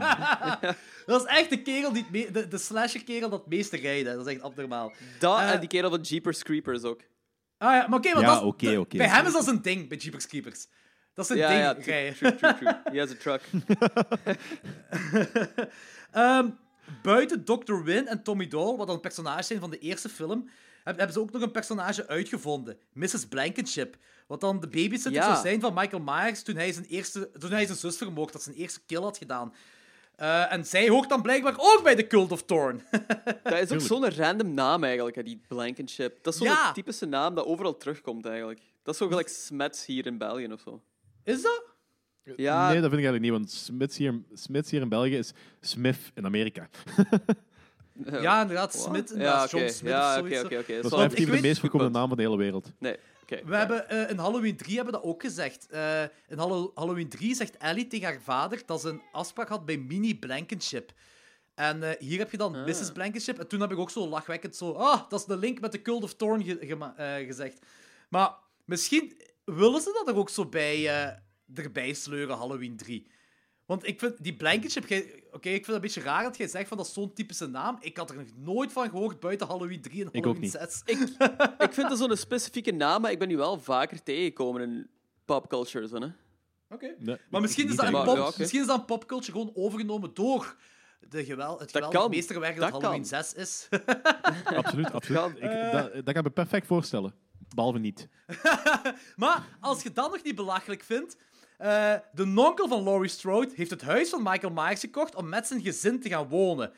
Dat 1.05 1.21
is 1.21 1.27
echt 1.27 1.49
de 1.49 1.61
kerel 1.61 1.93
die 1.93 2.05
de, 2.31 2.47
de 2.47 2.57
slasher-kerel 2.57 3.29
dat 3.29 3.39
het 3.39 3.49
meeste 3.49 3.77
rijdt. 3.77 4.07
hè. 4.07 4.15
Dat 4.15 4.27
is 4.27 4.33
echt 4.33 4.41
abnormaal. 4.41 4.93
Dat 5.19 5.39
Eh, 5.39 5.51
en 5.51 5.59
die 5.59 5.69
kerel 5.69 5.89
van 5.89 6.01
Jeepers 6.01 6.43
Creepers 6.43 6.83
ook. 6.83 7.01
Ah 7.57 7.71
ja, 7.75 7.87
maar 7.87 7.99
oké, 7.99 8.07
Ja, 8.09 8.21
dat 8.21 8.43
oké, 8.43 8.97
bij 8.97 9.07
hem 9.07 9.25
is 9.25 9.33
dat 9.33 9.43
zijn 9.43 9.61
ding, 9.61 9.89
bij 9.89 9.97
Jeepers 9.97 10.27
Creepers. 10.27 10.67
Dat 11.13 11.29
is 11.29 11.37
Ja, 11.37 11.47
ding, 11.47 11.59
ja, 11.59 11.73
true, 11.73 11.85
rijden. 11.85 12.15
true, 12.15 12.35
true, 12.35 12.53
true. 12.57 12.73
He 12.83 12.99
has 12.99 13.11
a 13.11 13.15
truck. 13.15 13.41
Ehm, 16.11 16.49
buiten 17.01 17.43
Dr. 17.45 17.83
Win 17.83 18.07
en 18.07 18.23
Tommy 18.23 18.47
Doyle, 18.47 18.77
wat 18.77 18.87
dan 18.87 18.99
personages 18.99 19.47
zijn 19.47 19.59
van 19.59 19.69
de 19.69 19.77
eerste 19.79 20.09
film, 20.09 20.49
hebben 20.83 21.13
ze 21.13 21.19
ook 21.19 21.31
nog 21.31 21.41
een 21.41 21.51
personage 21.51 22.07
uitgevonden. 22.07 22.77
Mrs. 22.93 23.25
Blankenship. 23.25 23.97
Wat 24.27 24.41
dan 24.41 24.59
de 24.59 24.67
babysitter 24.67 25.11
Ja. 25.11 25.31
zou 25.33 25.45
zijn 25.45 25.61
van 25.61 25.73
Michael 25.73 26.01
Myers 26.05 26.43
toen 26.43 26.55
hij 26.55 26.71
zijn, 26.71 26.85
eerste, 26.85 27.31
toen 27.39 27.51
hij 27.51 27.65
zijn 27.65 27.77
zus 27.77 27.97
vermoord 27.97 28.33
had, 28.33 28.43
zijn 28.43 28.55
eerste 28.55 28.79
kill 28.85 29.01
had 29.01 29.17
gedaan. 29.17 29.53
Eh, 30.15 30.51
en 30.53 30.65
zij 30.65 30.89
hoort 30.89 31.09
dan 31.09 31.21
blijkbaar 31.21 31.53
ook 31.57 31.79
bij 31.83 31.95
de 31.95 32.07
Cult 32.07 32.31
of 32.31 32.43
Thorn. 32.43 32.81
Dat 33.43 33.53
is 33.53 33.71
ook 33.71 33.81
zo'n 33.81 34.09
random 34.09 34.53
naam 34.53 34.83
eigenlijk, 34.83 35.15
hè, 35.15 35.23
die 35.23 35.41
Blankenship. 35.47 36.23
Dat 36.23 36.33
is 36.33 36.39
zo'n 36.39 36.47
Ja. 36.49 36.71
typische 36.71 37.05
naam 37.05 37.35
dat 37.35 37.45
overal 37.45 37.77
terugkomt 37.77 38.25
eigenlijk. 38.25 38.59
Dat 38.83 38.93
is 38.93 38.99
zo 38.99 39.07
gelijk 39.07 39.27
Smets 39.27 39.85
hier 39.85 40.05
in 40.05 40.17
België 40.17 40.47
of 40.51 40.61
zo. 40.61 40.81
Is 41.23 41.41
dat? 41.41 41.63
Ja, 42.35 42.69
Nee, 42.71 42.81
dat 42.81 42.89
vind 42.89 43.01
ik 43.01 43.07
eigenlijk 43.07 43.21
niet, 43.23 43.31
want 43.31 43.51
Smits 43.51 43.97
hier, 43.97 44.21
Smits 44.33 44.71
hier 44.71 44.81
in 44.81 44.89
België 44.89 45.17
is 45.17 45.31
Smith 45.61 45.97
in 46.13 46.25
Amerika. 46.25 46.69
Ja, 48.21 48.41
inderdaad? 48.41 48.73
Smith, 48.73 49.07
Ja, 49.09 49.13
inderdaad, 49.13 49.51
John. 49.51 49.67
Smith 49.69 49.91
Ja, 49.91 50.13
of 50.13 50.19
oké, 50.19 50.27
zoiets. 50.29 50.43
oké, 50.45 50.57
oké. 50.59 50.73
Dat 50.75 50.83
is 50.83 50.89
wel- 50.89 50.89
wel 50.89 50.99
ik 50.99 51.05
effectief 51.05 51.25
de 51.25 51.31
weet- 51.31 51.41
meest 51.41 51.59
voorkomende 51.59 51.97
naam 51.97 52.07
van 52.07 52.17
de 52.17 52.23
hele 52.23 52.37
wereld. 52.37 52.71
Nee, 52.79 52.97
oké. 53.23 53.41
We 53.45 53.55
hebben 53.55 53.89
eh, 53.89 54.09
in 54.09 54.17
Halloween 54.17 54.57
3 54.57 54.75
hebben 54.75 54.93
we 54.93 54.99
dat 54.99 55.09
ook 55.09 55.21
gezegd. 55.21 55.67
Eh, 55.69 56.01
in 56.27 56.37
Hallo- 56.37 56.71
Halloween 56.75 57.09
3 57.09 57.35
zegt 57.35 57.57
Ellie 57.57 57.87
tegen 57.87 58.05
haar 58.07 58.21
vader 58.21 58.61
dat 58.65 58.81
ze 58.81 58.89
een 58.89 59.01
afspraak 59.11 59.49
had 59.49 59.65
bij 59.65 59.77
Mini 59.77 60.19
Blankenship. 60.19 60.91
En 61.55 61.83
eh, 61.83 61.99
hier 61.99 62.17
heb 62.19 62.31
je 62.31 62.37
dan 62.37 62.51
Mrs. 62.65 62.91
Blankenship. 62.91 63.39
En 63.39 63.47
toen 63.47 63.61
heb 63.61 63.71
ik 63.71 63.77
ook 63.77 63.89
zo 63.89 64.07
lachwekkend 64.07 64.55
zo... 64.55 64.71
Ah, 64.71 65.09
dat 65.09 65.19
is 65.19 65.25
de 65.25 65.37
link 65.37 65.59
met 65.59 65.71
de 65.71 65.81
Cult 65.81 66.03
of 66.03 66.13
Thorn 66.13 66.43
ge- 66.43 66.57
gema- 66.61 66.93
eh, 66.97 67.25
gezegd. 67.25 67.59
Maar 68.09 68.31
misschien 68.65 69.17
willen 69.45 69.81
ze 69.81 69.91
dat 70.03 70.07
er 70.15 70.19
ook 70.19 70.29
zo 70.29 70.45
bij, 70.45 70.87
eh, 70.87 71.13
erbij 71.63 71.93
sleuren, 71.93 72.37
Halloween 72.37 72.77
3. 72.77 73.07
Want 73.73 73.87
ik 73.87 73.99
vind 73.99 74.23
die 74.23 74.35
Blankenship... 74.35 74.87
jij- 74.87 75.23
Oké, 75.31 75.49
ik 75.49 75.53
vind 75.53 75.65
het 75.65 75.75
een 75.75 75.81
beetje 75.81 76.01
raar 76.01 76.23
dat 76.23 76.37
jij 76.37 76.47
zegt 76.47 76.67
van 76.67 76.77
dat 76.77 76.85
is 76.85 76.93
zo'n 76.93 77.13
typische 77.13 77.47
naam. 77.47 77.77
Ik 77.79 77.97
had 77.97 78.09
er 78.09 78.15
nog 78.15 78.25
nooit 78.35 78.71
van 78.71 78.89
gehoord 78.89 79.19
buiten 79.19 79.47
Halloween 79.47 79.81
3 79.81 80.01
en 80.01 80.07
Ik 80.11 80.15
ook 80.15 80.23
Halloween 80.23 80.41
niet. 80.41 80.51
6. 80.51 80.81
Ik 81.57 81.73
vind 81.73 81.89
dat 81.89 81.97
zo'n 81.97 82.17
specifieke 82.17 82.71
naam, 82.71 83.01
maar 83.01 83.11
ik 83.11 83.19
ben 83.19 83.27
nu 83.27 83.37
wel 83.37 83.59
vaker 83.59 84.03
tegengekomen 84.03 84.61
in 84.61 84.89
popculture. 85.25 85.87
Zo, 85.87 85.95
hè. 85.99 86.07
Oké. 86.69 86.95
Nee, 86.99 87.17
Maar 87.29 87.41
misschien 87.41 87.69
is, 87.69 87.75
dat 87.75 87.91
pop, 87.91 88.15
ja, 88.17 88.31
misschien 88.37 88.61
is 88.61 88.67
dat 88.67 88.79
een 88.79 88.85
popculture 88.85 89.31
gewoon 89.31 89.51
overgenomen 89.55 90.13
door 90.13 90.55
de 91.09 91.25
geweld, 91.25 91.59
het 91.59 91.71
geweldig 91.71 91.99
kan. 91.99 92.09
meesterwerk 92.09 92.55
dat, 92.59 92.71
Dat 92.71 92.81
Halloween 92.81 93.09
kan. 93.09 93.23
6 93.23 93.33
is. 93.33 93.67
Absoluut, 94.43 94.91
absoluut. 94.91 95.35
Ik, 95.35 95.71
dat, 95.71 95.93
dat 95.93 96.03
kan 96.03 96.15
ik 96.15 96.23
me 96.23 96.29
perfect 96.29 96.67
voorstellen. 96.67 97.13
Behalve 97.55 97.79
niet. 97.79 98.07
maar 99.15 99.43
als 99.59 99.83
je 99.83 99.91
dat 99.91 100.11
nog 100.11 100.23
niet 100.23 100.35
belachelijk 100.35 100.83
vindt... 100.83 101.17
eh, 101.63 101.93
de 102.11 102.25
nonkel 102.25 102.67
van 102.67 102.83
Laurie 102.83 103.09
Strode 103.09 103.51
heeft 103.55 103.69
het 103.69 103.81
huis 103.81 104.09
van 104.09 104.23
Michael 104.23 104.53
Myers 104.53 104.79
gekocht 104.79 105.15
om 105.15 105.29
met 105.29 105.47
zijn 105.47 105.61
gezin 105.61 105.99
te 105.99 106.09
gaan 106.09 106.27
wonen. 106.27 106.73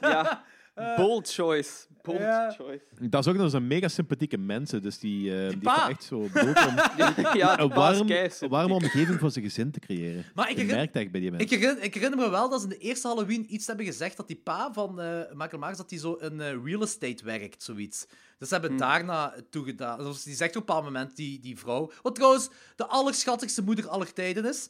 Ja, 0.00 0.44
bold 0.96 1.32
choice. 1.32 1.86
Bold 2.02 2.18
ja. 2.18 2.50
choice. 2.50 2.84
Dat 3.08 3.26
is 3.26 3.32
ook 3.32 3.38
nog 3.38 3.50
zo'n 3.50 3.66
mega 3.66 3.88
sympathieke 3.88 4.38
mensen, 4.38 4.82
dus 4.82 4.98
die, 4.98 5.42
eh, 5.44 5.48
die 5.48 5.58
pa. 5.58 5.74
heeft 5.74 5.88
echt 5.90 6.04
zo 6.04 6.18
bedoeld 6.32 6.66
om 6.66 6.74
Ja, 7.40 7.58
een 7.60 7.68
warm, 7.68 8.10
een 8.10 8.48
warme 8.48 8.74
omgeving 8.74 9.18
voor 9.18 9.30
zijn 9.30 9.44
gezin 9.44 9.70
te 9.70 9.80
creëren. 9.80 10.24
Maar 10.34 10.44
ik 10.44 10.50
Je 10.50 10.60
herinner- 10.60 10.76
merkt 10.76 10.94
eigenlijk 10.96 11.10
bij 11.12 11.20
die 11.20 11.30
Ik 11.30 11.36
mensen. 11.38 11.58
herinner, 11.58 11.84
ik 11.84 11.94
herinner 11.94 12.18
me 12.18 12.30
wel 12.30 12.48
dat 12.50 12.60
ze 12.60 12.66
in 12.66 12.72
de 12.72 12.78
eerste 12.78 13.08
Halloween 13.08 13.54
iets 13.54 13.66
hebben 13.66 13.86
gezegd 13.86 14.16
dat 14.16 14.26
die 14.26 14.36
pa 14.36 14.72
van 14.72 15.00
eh, 15.00 15.20
Michael 15.32 15.58
Myers 15.62 15.76
dat 15.76 15.90
hij 15.90 15.98
zo 15.98 16.12
in 16.14 16.40
eh, 16.40 16.54
real 16.64 16.82
estate 16.82 17.24
werkt, 17.24 17.62
zoiets. 17.62 18.06
Dus 18.38 18.48
ze 18.48 18.54
hebben 18.54 18.76
daarna 18.76 19.34
toegedaan. 19.50 19.98
Dus 19.98 20.22
die 20.22 20.34
zegt 20.34 20.50
op 20.50 20.60
een 20.60 20.66
bepaald 20.66 20.84
moment, 20.84 21.16
die, 21.16 21.40
die 21.40 21.58
vrouw... 21.58 21.90
Wat 22.02 22.14
trouwens 22.14 22.48
de 22.76 22.86
allerschattigste 22.86 23.62
moeder 23.62 23.88
aller 23.88 24.12
tijden 24.12 24.44
is. 24.48 24.68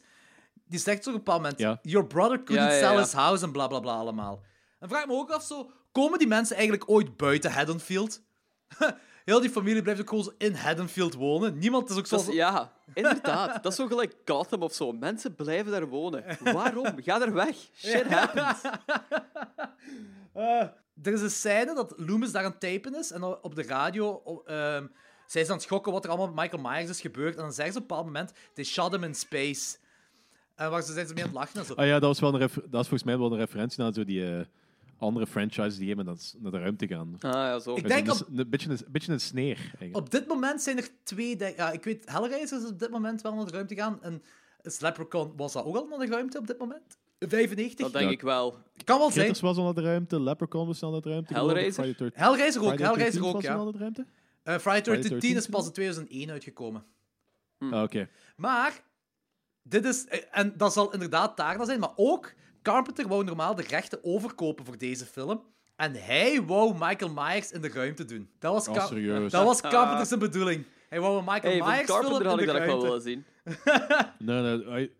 Die 0.67 0.79
zegt 0.79 1.03
zo 1.03 1.09
op 1.09 1.15
een 1.15 1.23
bepaald 1.23 1.41
moment... 1.41 1.59
Ja. 1.59 1.79
Your 1.81 2.07
brother 2.07 2.43
couldn't 2.43 2.67
Ja, 2.67 2.73
ja, 2.73 2.79
sell 2.79 2.93
ja. 2.93 2.99
his 3.01 3.11
house 3.13 3.43
en 3.45 3.51
bla 3.51 3.67
bla 3.67 3.79
bla 3.79 3.93
allemaal. 3.93 4.43
En 4.79 4.89
vraag 4.89 5.05
me 5.07 5.13
ook 5.13 5.29
af 5.31 5.43
zo... 5.43 5.71
Komen 5.91 6.19
die 6.19 6.27
mensen 6.27 6.55
eigenlijk 6.55 6.89
ooit 6.89 7.17
buiten 7.17 7.51
Haddonfield? 7.51 8.21
Heel 9.25 9.39
die 9.41 9.49
familie 9.49 9.81
blijft 9.81 10.01
ook 10.01 10.09
gewoon 10.09 10.33
in 10.37 10.53
Haddonfield 10.53 11.13
wonen. 11.13 11.57
Niemand 11.57 11.89
is 11.89 11.97
ook 11.97 12.07
zo... 12.07 12.15
Dat 12.15 12.27
is- 12.27 12.33
ja, 12.33 12.71
inderdaad. 12.93 13.63
Dat 13.63 13.71
is 13.71 13.77
zo 13.77 13.87
gelijk 13.87 14.15
Gotham 14.25 14.61
of 14.61 14.73
zo. 14.73 14.91
Mensen 14.91 15.35
blijven 15.35 15.71
daar 15.71 15.87
wonen. 15.87 16.23
Waarom? 16.43 16.85
Ga 17.01 17.21
er 17.21 17.33
weg. 17.33 17.55
Shit 17.75 18.03
happens. 18.13 18.61
Eh, 20.33 20.61
er 21.03 21.13
is 21.13 21.21
een 21.21 21.31
scène 21.31 21.75
dat 21.75 21.93
Loomis 21.97 22.31
daar 22.31 22.43
aan 22.43 22.51
het 22.51 22.59
typen 22.59 22.95
is 22.95 23.11
en 23.11 23.23
op 23.23 23.55
de 23.55 23.63
radio 23.63 24.21
ehm, 24.45 24.85
zij 25.27 25.41
is 25.41 25.47
aan 25.47 25.53
het 25.55 25.63
schokken 25.63 25.91
wat 25.91 26.03
er 26.03 26.09
allemaal 26.09 26.27
met 26.33 26.35
Michael 26.35 26.61
Myers 26.71 26.89
is 26.89 27.01
gebeurd. 27.01 27.35
En 27.35 27.41
dan 27.41 27.53
zeggen 27.53 27.73
ze 27.73 27.79
op 27.79 27.83
een 27.83 27.87
bepaald 27.95 28.05
moment, 28.13 28.33
they 28.53 28.63
shot 28.63 28.91
him 28.91 29.03
in 29.03 29.15
space. 29.15 29.77
En 30.55 30.69
waar 30.69 30.81
ze 30.81 30.93
zijn 30.93 31.07
ze 31.07 31.13
mee 31.13 31.23
aan 31.23 31.29
het 31.29 31.37
lachen 31.39 31.59
en 31.59 31.65
zo. 31.65 31.73
Ah 31.73 31.85
ja, 31.85 31.91
dat, 31.99 32.01
was 32.01 32.19
wel 32.19 32.33
een 32.33 32.39
dat 32.39 32.81
is 32.81 32.87
volgens 32.87 33.03
mij 33.03 33.17
wel 33.17 33.31
een 33.31 33.37
referentie 33.37 33.81
naar 33.81 33.93
zo 33.93 34.03
die 34.05 34.35
eh, 34.35 34.45
andere 35.01 35.27
franchises 35.27 35.77
die 35.77 35.87
helemaal 35.87 36.13
naar, 36.13 36.23
naar 36.39 36.51
de 36.51 36.59
ruimte 36.59 36.87
gaan. 36.87 37.15
Ah 37.19 37.31
ja, 37.31 37.59
zo. 37.59 37.75
Ik 37.75 37.81
Dat 37.81 37.91
is 37.91 38.03
denk 38.03 38.19
een, 38.19 38.39
een, 38.39 38.49
beetje, 38.49 38.69
een, 38.69 38.77
een 38.85 38.91
beetje 38.91 39.11
een 39.11 39.19
sneer. 39.19 39.57
Eigenlijk. 39.57 39.95
Op 39.95 40.11
dit 40.11 40.27
moment 40.27 40.61
zijn 40.61 40.77
er 40.77 40.89
twee... 41.03 41.37
Ja, 41.55 41.71
ik 41.71 41.83
weet, 41.83 42.09
Hellraiser 42.11 42.61
is 42.61 42.69
op 42.69 42.79
dit 42.79 42.89
moment 42.89 43.21
wel 43.21 43.35
naar 43.35 43.45
de 43.45 43.51
ruimte 43.51 43.75
gaan. 43.75 44.03
En 44.03 44.23
Leprechaun 44.79 45.33
was 45.35 45.53
dat 45.53 45.65
ook 45.65 45.75
al 45.75 45.87
naar 45.87 45.99
de 45.99 46.05
ruimte 46.05 46.37
op 46.37 46.47
dit 46.47 46.59
moment? 46.59 46.97
95? 47.19 47.77
Dat 47.85 47.93
denk 47.93 48.05
Ja. 48.05 48.11
ik 48.11 48.21
wel. 48.21 48.57
Kan 48.83 48.97
wel 48.97 49.11
zijn. 49.11 49.25
Critters 49.25 49.39
was 49.39 49.57
al 49.57 49.63
naar 49.63 49.73
de 49.73 49.81
ruimte, 49.81 50.21
Leprechaun 50.21 50.67
was 50.67 50.83
al 50.83 50.91
naar 50.91 51.01
de 51.01 51.09
ruimte. 51.09 51.33
Hellraiser? 51.33 51.73
Friday 51.73 51.95
13 51.97 52.23
Hellraiser 52.23 52.61
ook, 52.61 52.79
Hellraiser 52.79 53.21
13 53.21 53.23
ook, 53.23 53.33
was 53.33 53.47
al 53.47 53.57
ja. 53.57 53.63
naar 53.63 53.71
de 53.71 53.77
ruimte? 53.77 54.05
Eh 54.43 54.57
Friday 54.57 54.81
13 54.81 54.93
Friday 55.03 55.19
13 55.19 55.35
is 55.37 55.47
pas 55.47 55.65
in 55.65 55.71
2001 55.71 56.29
uitgekomen. 56.29 56.83
Ah, 57.59 57.83
Oké. 57.83 58.09
Maar, 58.35 58.83
dit 59.63 59.85
is, 59.85 60.05
eh, 60.05 60.19
en 60.31 60.53
dat 60.57 60.73
zal 60.73 60.93
inderdaad 60.93 61.37
daarna 61.37 61.65
zijn, 61.65 61.79
maar 61.79 61.93
ook 61.95 62.33
Carpenter 62.61 63.07
wou 63.07 63.23
normaal 63.23 63.55
de 63.55 63.61
rechten 63.61 63.99
overkopen 64.03 64.65
voor 64.65 64.77
deze 64.77 65.05
film. 65.05 65.43
En 65.75 65.93
hij 65.93 66.41
wou 66.43 66.73
Michael 66.79 67.11
Myers 67.13 67.51
in 67.51 67.61
de 67.61 67.69
ruimte 67.69 68.05
doen. 68.05 68.29
Dat 68.39 68.53
was, 68.53 68.67
Oh, 68.67 68.73
Car- 68.73 69.29
dat 69.29 69.43
was 69.43 69.61
Carpenter's 69.61 70.17
bedoeling. 70.17 70.65
Hij 70.89 70.99
wou 70.99 71.17
een 71.17 71.23
Michael 71.25 71.57
Hey, 71.57 71.67
Myers 71.71 71.91
film 71.91 71.99
Carpenter 72.01 72.21
in 72.21 72.27
had 72.27 72.37
de 72.37 72.43
ik 72.43 72.47
dat 72.47 72.65
wel 72.65 72.81
willen 72.81 73.01
zien. 73.01 73.25
Nee, 74.19 74.57
nee. 74.57 74.91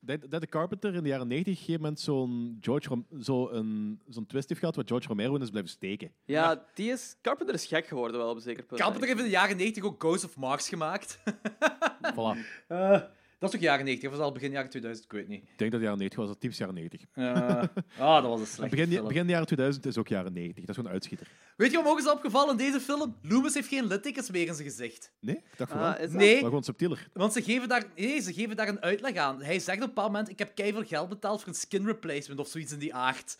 Dat, 0.00 0.30
dat 0.30 0.40
de 0.40 0.46
Carpenter 0.46 0.94
in 0.94 1.02
de 1.02 1.08
jaren 1.08 1.26
90 1.28 1.52
op 1.52 1.58
een 1.58 1.64
gegeven 1.64 1.80
moment 1.82 2.00
zo'n 2.00 2.58
George 2.60 2.88
Rom- 2.88 3.06
zo 3.22 3.48
een, 3.50 4.00
zo'n 4.08 4.26
twist 4.26 4.48
heeft 4.48 4.60
gehad 4.60 4.76
waar 4.76 4.84
George 4.86 5.08
Romero 5.08 5.34
in 5.34 5.42
is 5.42 5.50
blijven 5.50 5.70
steken. 5.70 6.12
Ja, 6.24 6.64
die 6.74 6.90
is... 6.90 7.16
Carpenter 7.22 7.54
is 7.54 7.66
gek 7.66 7.86
geworden 7.86 8.18
wel 8.20 8.28
op 8.30 8.36
een 8.36 8.42
zeker 8.42 8.62
punt. 8.64 8.80
Carpenter 8.80 9.08
heeft 9.08 9.20
in 9.20 9.24
de 9.26 9.30
jaren 9.30 9.56
90 9.56 9.82
ook 9.84 10.02
Ghost 10.02 10.24
of 10.24 10.36
Mars 10.36 10.68
gemaakt. 10.68 11.18
Voilà. 12.14 12.38
Eh, 12.68 13.00
dat 13.44 13.52
is 13.52 13.56
ook 13.58 13.64
jaren 13.64 13.84
90, 13.84 14.08
of 14.10 14.16
was 14.16 14.24
al 14.24 14.32
begin 14.32 14.50
jaren 14.50 14.70
2000, 14.70 15.04
ik 15.06 15.12
weet 15.12 15.28
niet. 15.28 15.42
Ik 15.42 15.48
denk 15.56 15.70
dat 15.70 15.72
het 15.72 15.82
jaren 15.82 15.98
90 15.98 16.18
was, 16.18 16.28
dat 16.28 16.40
typisch 16.40 16.58
jaren 16.58 16.74
90. 16.74 17.00
Eh, 17.12 17.62
ah, 17.98 18.22
dat 18.22 18.30
was 18.30 18.40
een 18.40 18.46
slechte 18.46 18.76
begin, 18.76 18.92
film. 18.92 19.06
begin 19.08 19.28
jaren 19.28 19.46
2000 19.46 19.86
is 19.86 19.98
ook 19.98 20.08
jaren 20.08 20.32
90. 20.32 20.54
Dat 20.60 20.68
is 20.68 20.74
gewoon 20.74 20.86
een 20.86 20.94
uitschieter. 20.96 21.26
Weet 21.56 21.70
je 21.70 21.76
wat 21.76 21.84
me 21.86 21.90
ook 21.92 21.98
is 21.98 22.10
opgevallen 22.10 22.50
in 22.50 22.56
deze 22.56 22.80
film? 22.80 23.16
Loomis 23.22 23.54
heeft 23.54 23.68
geen 23.68 23.86
littekens 23.86 24.30
meer 24.30 24.46
in 24.46 24.54
zijn 24.54 24.68
gezicht. 24.68 25.12
Nee? 25.20 25.36
Ik 25.36 25.42
dacht 25.56 25.70
van 25.70 25.80
Ah, 25.80 25.98
wel. 25.98 26.08
Nee, 26.10 26.34
Maar 26.34 26.44
gewoon 26.44 26.64
subtieler. 26.64 27.08
Want 27.12 27.32
ze 27.32 27.42
geven, 27.42 27.68
daar, 27.68 27.84
nee, 27.96 28.20
ze 28.20 28.32
geven 28.32 28.56
daar 28.56 28.68
een 28.68 28.82
uitleg 28.82 29.16
aan. 29.16 29.42
Hij 29.42 29.58
zegt 29.58 29.76
op 29.76 29.82
een 29.82 29.88
bepaald 29.88 30.10
moment: 30.12 30.28
Ik 30.30 30.38
heb 30.38 30.54
keihard 30.54 30.88
geld 30.88 31.08
betaald 31.08 31.40
voor 31.40 31.48
een 31.48 31.54
skin 31.54 31.84
replacement 31.86 32.40
of 32.40 32.48
zoiets 32.48 32.72
in 32.72 32.78
die 32.78 32.94
aard. 32.94 33.38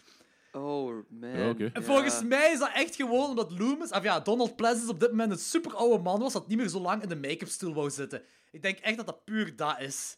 Oh, 0.53 0.95
man. 1.09 1.31
En 1.31 1.57
Ja. 1.59 1.83
volgens 1.83 2.23
mij 2.25 2.51
is 2.53 2.59
dat 2.59 2.71
echt 2.75 2.95
gewoon 2.97 3.29
omdat 3.29 3.59
Loomis, 3.59 3.91
of 3.91 4.03
ja, 4.03 4.21
Donald 4.21 4.57
Pleasence 4.57 4.91
op 4.91 5.01
dit 5.01 5.11
moment 5.11 5.31
een 5.31 5.39
super 5.39 5.75
oude 5.75 6.03
man 6.03 6.21
was 6.21 6.33
dat 6.33 6.49
niet 6.49 6.59
meer 6.59 6.69
zo 6.69 6.81
lang 6.81 7.03
in 7.03 7.09
de 7.09 7.17
make-up 7.17 7.49
stoel 7.49 7.75
wou 7.75 7.91
zitten. 7.91 8.23
Ik 8.55 8.63
denk 8.63 8.79
echt 8.79 8.97
dat 8.97 9.07
dat 9.07 9.25
puur 9.25 9.57
dat 9.57 9.81
is. 9.81 10.17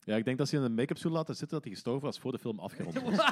Ja, 0.00 0.16
ik 0.16 0.24
denk 0.24 0.38
dat 0.38 0.48
ze 0.48 0.56
in 0.56 0.62
een 0.62 0.74
make-up 0.74 0.96
stoel 0.98 1.12
laten 1.12 1.36
zitten 1.36 1.56
dat 1.56 1.64
hij 1.66 1.72
gestorven 1.74 2.02
was 2.04 2.18
voor 2.18 2.32
de 2.32 2.38
film 2.38 2.58
afgerond 2.58 3.02
was. 3.02 3.16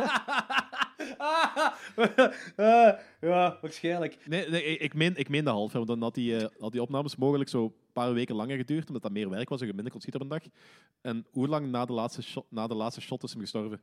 Ja, 3.21 3.59
waarschijnlijk. 3.61 4.27
Nee, 4.29 4.49
nee 4.49 4.77
ik- 4.79 4.95
meen, 4.95 5.17
ik 5.17 5.29
meen 5.29 5.45
dat 5.45 5.55
half. 5.55 5.73
Want 5.73 5.87
dan 5.87 6.03
had 6.03 6.15
die, 6.15 6.37
eh, 6.37 6.47
had 6.61 6.73
die 6.73 6.83
opnames 6.83 7.17
mogelijk 7.17 7.51
zo 7.51 7.65
een 7.65 7.75
paar 7.93 8.15
weken 8.15 8.35
langer 8.35 8.57
geduurd, 8.57 8.87
omdat 8.87 9.03
dat 9.03 9.13
meer 9.13 9.31
werk 9.31 9.49
was 9.49 9.61
en 9.61 9.67
je 9.67 9.73
minder 9.73 9.93
kon 9.93 10.01
schieten 10.01 10.21
op 10.23 10.31
een 10.31 10.39
dag. 10.39 10.49
En 11.01 11.27
hoe 11.31 11.49
lang 11.49 11.67
na 11.71 11.85
de 11.85 11.93
laatste 11.93 12.23
shot, 12.23 12.47
na 12.49 12.67
de 12.67 12.75
laatste 12.75 13.01
shot 13.01 13.23
is 13.23 13.33
hem 13.33 13.41
gestorven? 13.41 13.81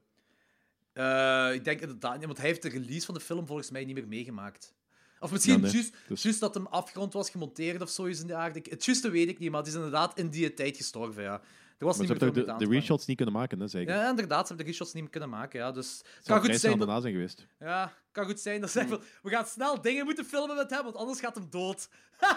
Eh, 0.93 1.49
ik 1.53 1.63
denk 1.63 1.81
inderdaad 1.81 2.17
niet, 2.17 2.25
want 2.25 2.37
hij 2.37 2.47
heeft 2.47 2.61
de 2.61 2.69
release 2.69 3.05
van 3.05 3.13
de 3.15 3.21
film 3.21 3.47
volgens 3.47 3.71
mij 3.71 3.85
niet 3.85 3.95
meer 3.95 4.07
meegemaakt. 4.07 4.73
Of 5.19 5.31
misschien 5.31 5.53
Ja, 5.53 5.59
nee. 5.59 5.71
juist, 5.71 5.93
Dus- 6.07 6.23
juist 6.23 6.39
dat 6.39 6.53
hem 6.53 6.65
afgerond 6.67 7.13
was 7.13 7.29
gemonteerd 7.29 7.81
of 7.81 7.89
zoiets 7.89 8.21
in 8.21 8.27
de 8.27 8.35
aard. 8.35 8.55
Ik- 8.55 8.65
Het 8.65 8.85
juiste 8.85 9.09
weet 9.09 9.29
ik 9.29 9.39
niet, 9.39 9.49
maar 9.49 9.59
het 9.59 9.69
is 9.69 9.75
inderdaad 9.75 10.17
in 10.17 10.29
die 10.29 10.53
tijd 10.53 10.77
gestorven, 10.77 11.23
ja. 11.23 11.41
Er 11.77 11.85
was 11.85 11.97
Maar 11.97 12.05
ze 12.05 12.11
niet 12.13 12.21
meer 12.21 12.33
hebben 12.33 12.57
de, 12.59 12.65
aan 12.65 12.73
reshots 12.73 13.05
niet 13.05 13.15
kunnen 13.17 13.35
maken, 13.35 13.59
hè, 13.59 13.67
zeker? 13.67 13.95
Ja, 13.95 14.09
inderdaad, 14.09 14.41
ze 14.41 14.47
hebben 14.47 14.65
de 14.65 14.71
reshots 14.71 14.93
niet 14.93 15.01
meer 15.03 15.11
kunnen 15.11 15.29
maken, 15.29 15.59
ja. 15.59 15.71
Dus 15.71 16.01
het 16.17 16.25
kan 16.27 16.39
goed 16.45 16.55
zijn 16.59 16.77
daarna 16.77 16.99
zijn 16.99 17.13
geweest. 17.13 17.47
Ja, 17.59 17.93
kan 18.11 18.25
goed 18.25 18.39
zijn 18.39 18.61
dat 18.61 18.69
ze. 18.69 18.99
We 19.21 19.29
gaan 19.29 19.45
snel 19.45 19.81
dingen 19.81 20.05
moeten 20.05 20.25
filmen 20.25 20.55
met 20.55 20.69
hem, 20.69 20.83
want 20.83 20.95
anders 20.95 21.19
gaat 21.19 21.35
hem 21.35 21.47
dood. 21.49 21.89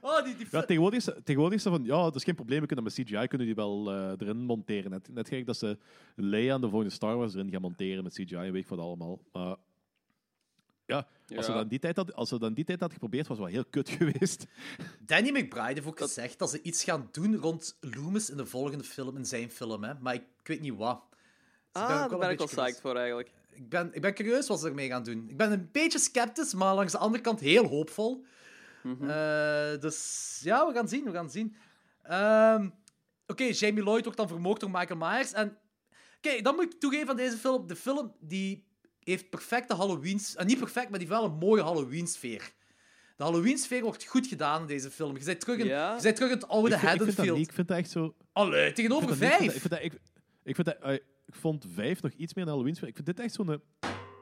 Oh, 0.00 0.24
die, 0.24 0.36
die 0.36 0.46
Ja, 0.50 0.62
tegenwoordig, 0.62 0.98
is, 1.06 1.14
tegenwoordig 1.24 1.58
is 1.58 1.62
van, 1.64 1.84
ja, 1.84 2.02
dat 2.02 2.14
is 2.14 2.24
geen 2.24 2.34
probleem, 2.34 2.60
we 2.60 2.66
kunnen 2.66 2.84
met 2.84 2.92
CGI 2.94 3.26
kunnen 3.26 3.46
die 3.46 3.54
wel 3.54 3.90
eh, 3.92 4.10
erin 4.18 4.36
monteren. 4.36 4.90
Net, 4.90 5.08
net 5.12 5.28
gelijk 5.28 5.46
dat 5.46 5.56
ze 5.56 5.78
Leia 6.14 6.54
en 6.54 6.60
de 6.60 6.68
volgende 6.68 6.94
Star 6.94 7.16
Wars 7.16 7.34
erin 7.34 7.50
gaan 7.50 7.60
monteren 7.60 8.04
met 8.04 8.12
CGI, 8.12 8.36
weet 8.36 8.54
ik 8.54 8.68
wat 8.68 8.78
allemaal. 8.78 9.18
Maar 9.32 9.56
ja, 10.88 11.06
als 11.36 11.46
ze 11.46 11.52
in 11.52 11.68
die 11.68 11.78
tijd 11.78 11.96
had, 11.96 12.14
als 12.14 12.28
ze 12.28 12.36
in 12.40 12.54
die 12.54 12.64
tijd 12.64 12.80
had 12.80 12.92
geprobeerd, 12.92 13.26
was 13.26 13.38
het 13.38 13.46
wel 13.46 13.54
heel 13.54 13.70
kut 13.70 13.88
geweest. 13.98 14.46
Danny 15.00 15.30
McBride 15.30 15.72
heeft 15.72 15.86
ook 15.86 15.98
gezegd 15.98 16.38
dat 16.38 16.50
ze 16.50 16.62
iets 16.62 16.84
gaan 16.84 17.08
doen 17.12 17.36
rond 17.36 17.76
Loomis 17.80 18.30
in 18.30 18.36
de 18.36 18.46
volgende 18.46 18.84
film, 18.84 19.16
in 19.16 19.26
zijn 19.26 19.50
film, 19.50 19.84
hè. 19.84 19.92
maar 20.00 20.14
ik, 20.14 20.22
ik 20.40 20.46
weet 20.46 20.60
niet 20.60 20.76
wat. 20.76 21.02
Dus 21.72 21.82
Ah, 21.82 21.88
daar 21.88 22.08
wel 22.10 22.18
ben 22.18 22.30
ik 22.30 22.38
wel 22.38 22.46
beetje 22.46 22.62
psyched 22.62 22.80
voor 22.80 22.96
eigenlijk. 22.96 23.30
Ik 23.50 23.68
ben, 23.68 23.90
ik 23.94 24.00
ben 24.00 24.14
curieus 24.14 24.48
wat 24.48 24.60
ze 24.60 24.68
ermee 24.68 24.88
gaan 24.88 25.02
doen. 25.02 25.28
Ik 25.28 25.36
ben 25.36 25.52
een 25.52 25.68
beetje 25.72 25.98
sceptisch, 25.98 26.54
maar 26.54 26.74
langs 26.74 26.92
de 26.92 26.98
andere 26.98 27.22
kant 27.22 27.40
heel 27.40 27.66
hoopvol. 27.66 28.24
Eh, 28.82 29.80
dus 29.80 30.40
ja, 30.42 30.66
we 30.66 30.72
gaan 30.72 30.88
zien, 30.88 31.04
we 31.04 31.12
gaan 31.12 31.30
zien. 31.30 31.56
Ehm, 32.02 32.68
Oké, 33.26 33.44
Jamie 33.44 33.82
Lloyd 33.82 34.02
wordt 34.02 34.18
dan 34.18 34.28
vermoord 34.28 34.60
door 34.60 34.70
Michael 34.70 34.98
Myers. 34.98 35.32
En 35.32 35.58
Kijk, 36.20 36.44
dan 36.44 36.54
moet 36.54 36.64
ik 36.74 36.80
toegeven 36.80 37.08
aan 37.08 37.16
deze 37.16 37.36
film. 37.36 37.66
De 37.66 37.76
film 37.76 38.14
die 38.20 38.66
heeft 39.10 39.30
perfecte 39.30 39.74
Halloween... 39.74 40.20
eh, 40.36 40.44
niet 40.46 40.58
perfect, 40.58 40.90
maar 40.90 40.98
die 40.98 41.08
heeft 41.08 41.20
wel 41.20 41.30
een 41.30 41.38
mooie 41.38 41.62
Halloween-sfeer. 41.62 42.52
De 43.16 43.22
Halloween-sfeer 43.24 43.82
wordt 43.82 44.04
goed 44.04 44.26
gedaan 44.26 44.60
in 44.60 44.66
deze 44.66 44.90
film. 44.90 45.16
Je 45.18 45.24
bent 45.24 45.40
terug 45.40 45.58
in, 45.58 45.66
Ja. 45.66 45.96
je 45.96 46.02
bent 46.02 46.16
terug 46.16 46.30
in 46.30 46.36
het 46.38 46.48
oude 46.48 46.74
ik, 46.74 46.78
vind- 46.80 46.92
ik 46.92 46.96
vind 47.02 47.06
dat 47.06 47.16
Haddonfield. 47.16 47.38
niet. 47.38 47.48
Ik 47.48 47.54
vind 47.54 47.68
dat 47.68 47.76
echt 47.76 47.90
zo... 47.90 48.14
Allee, 48.32 48.72
tegenover 48.72 49.04
Ik 49.04 49.20
niet- 49.20 49.28
vijf. 49.28 49.54
Ik, 49.54 49.60
vind 49.60 49.70
dat, 49.70 49.82
ik, 49.82 49.90
vind 49.90 50.02
dat- 50.02 50.14
ik, 50.14 50.18
ik, 50.42 50.54
vind 50.54 50.66
dat, 50.66 50.90
ik 51.26 51.34
vond 51.34 51.64
vijf 51.74 52.02
nog 52.02 52.12
iets 52.12 52.34
meer 52.34 52.44
een 52.44 52.50
Halloween 52.50 52.74
sfeer. 52.74 52.88
Ik 52.88 52.94
vind 52.94 53.06
dit 53.06 53.20
echt 53.20 53.34
zo'n 53.34 53.50
eh, 53.52 53.58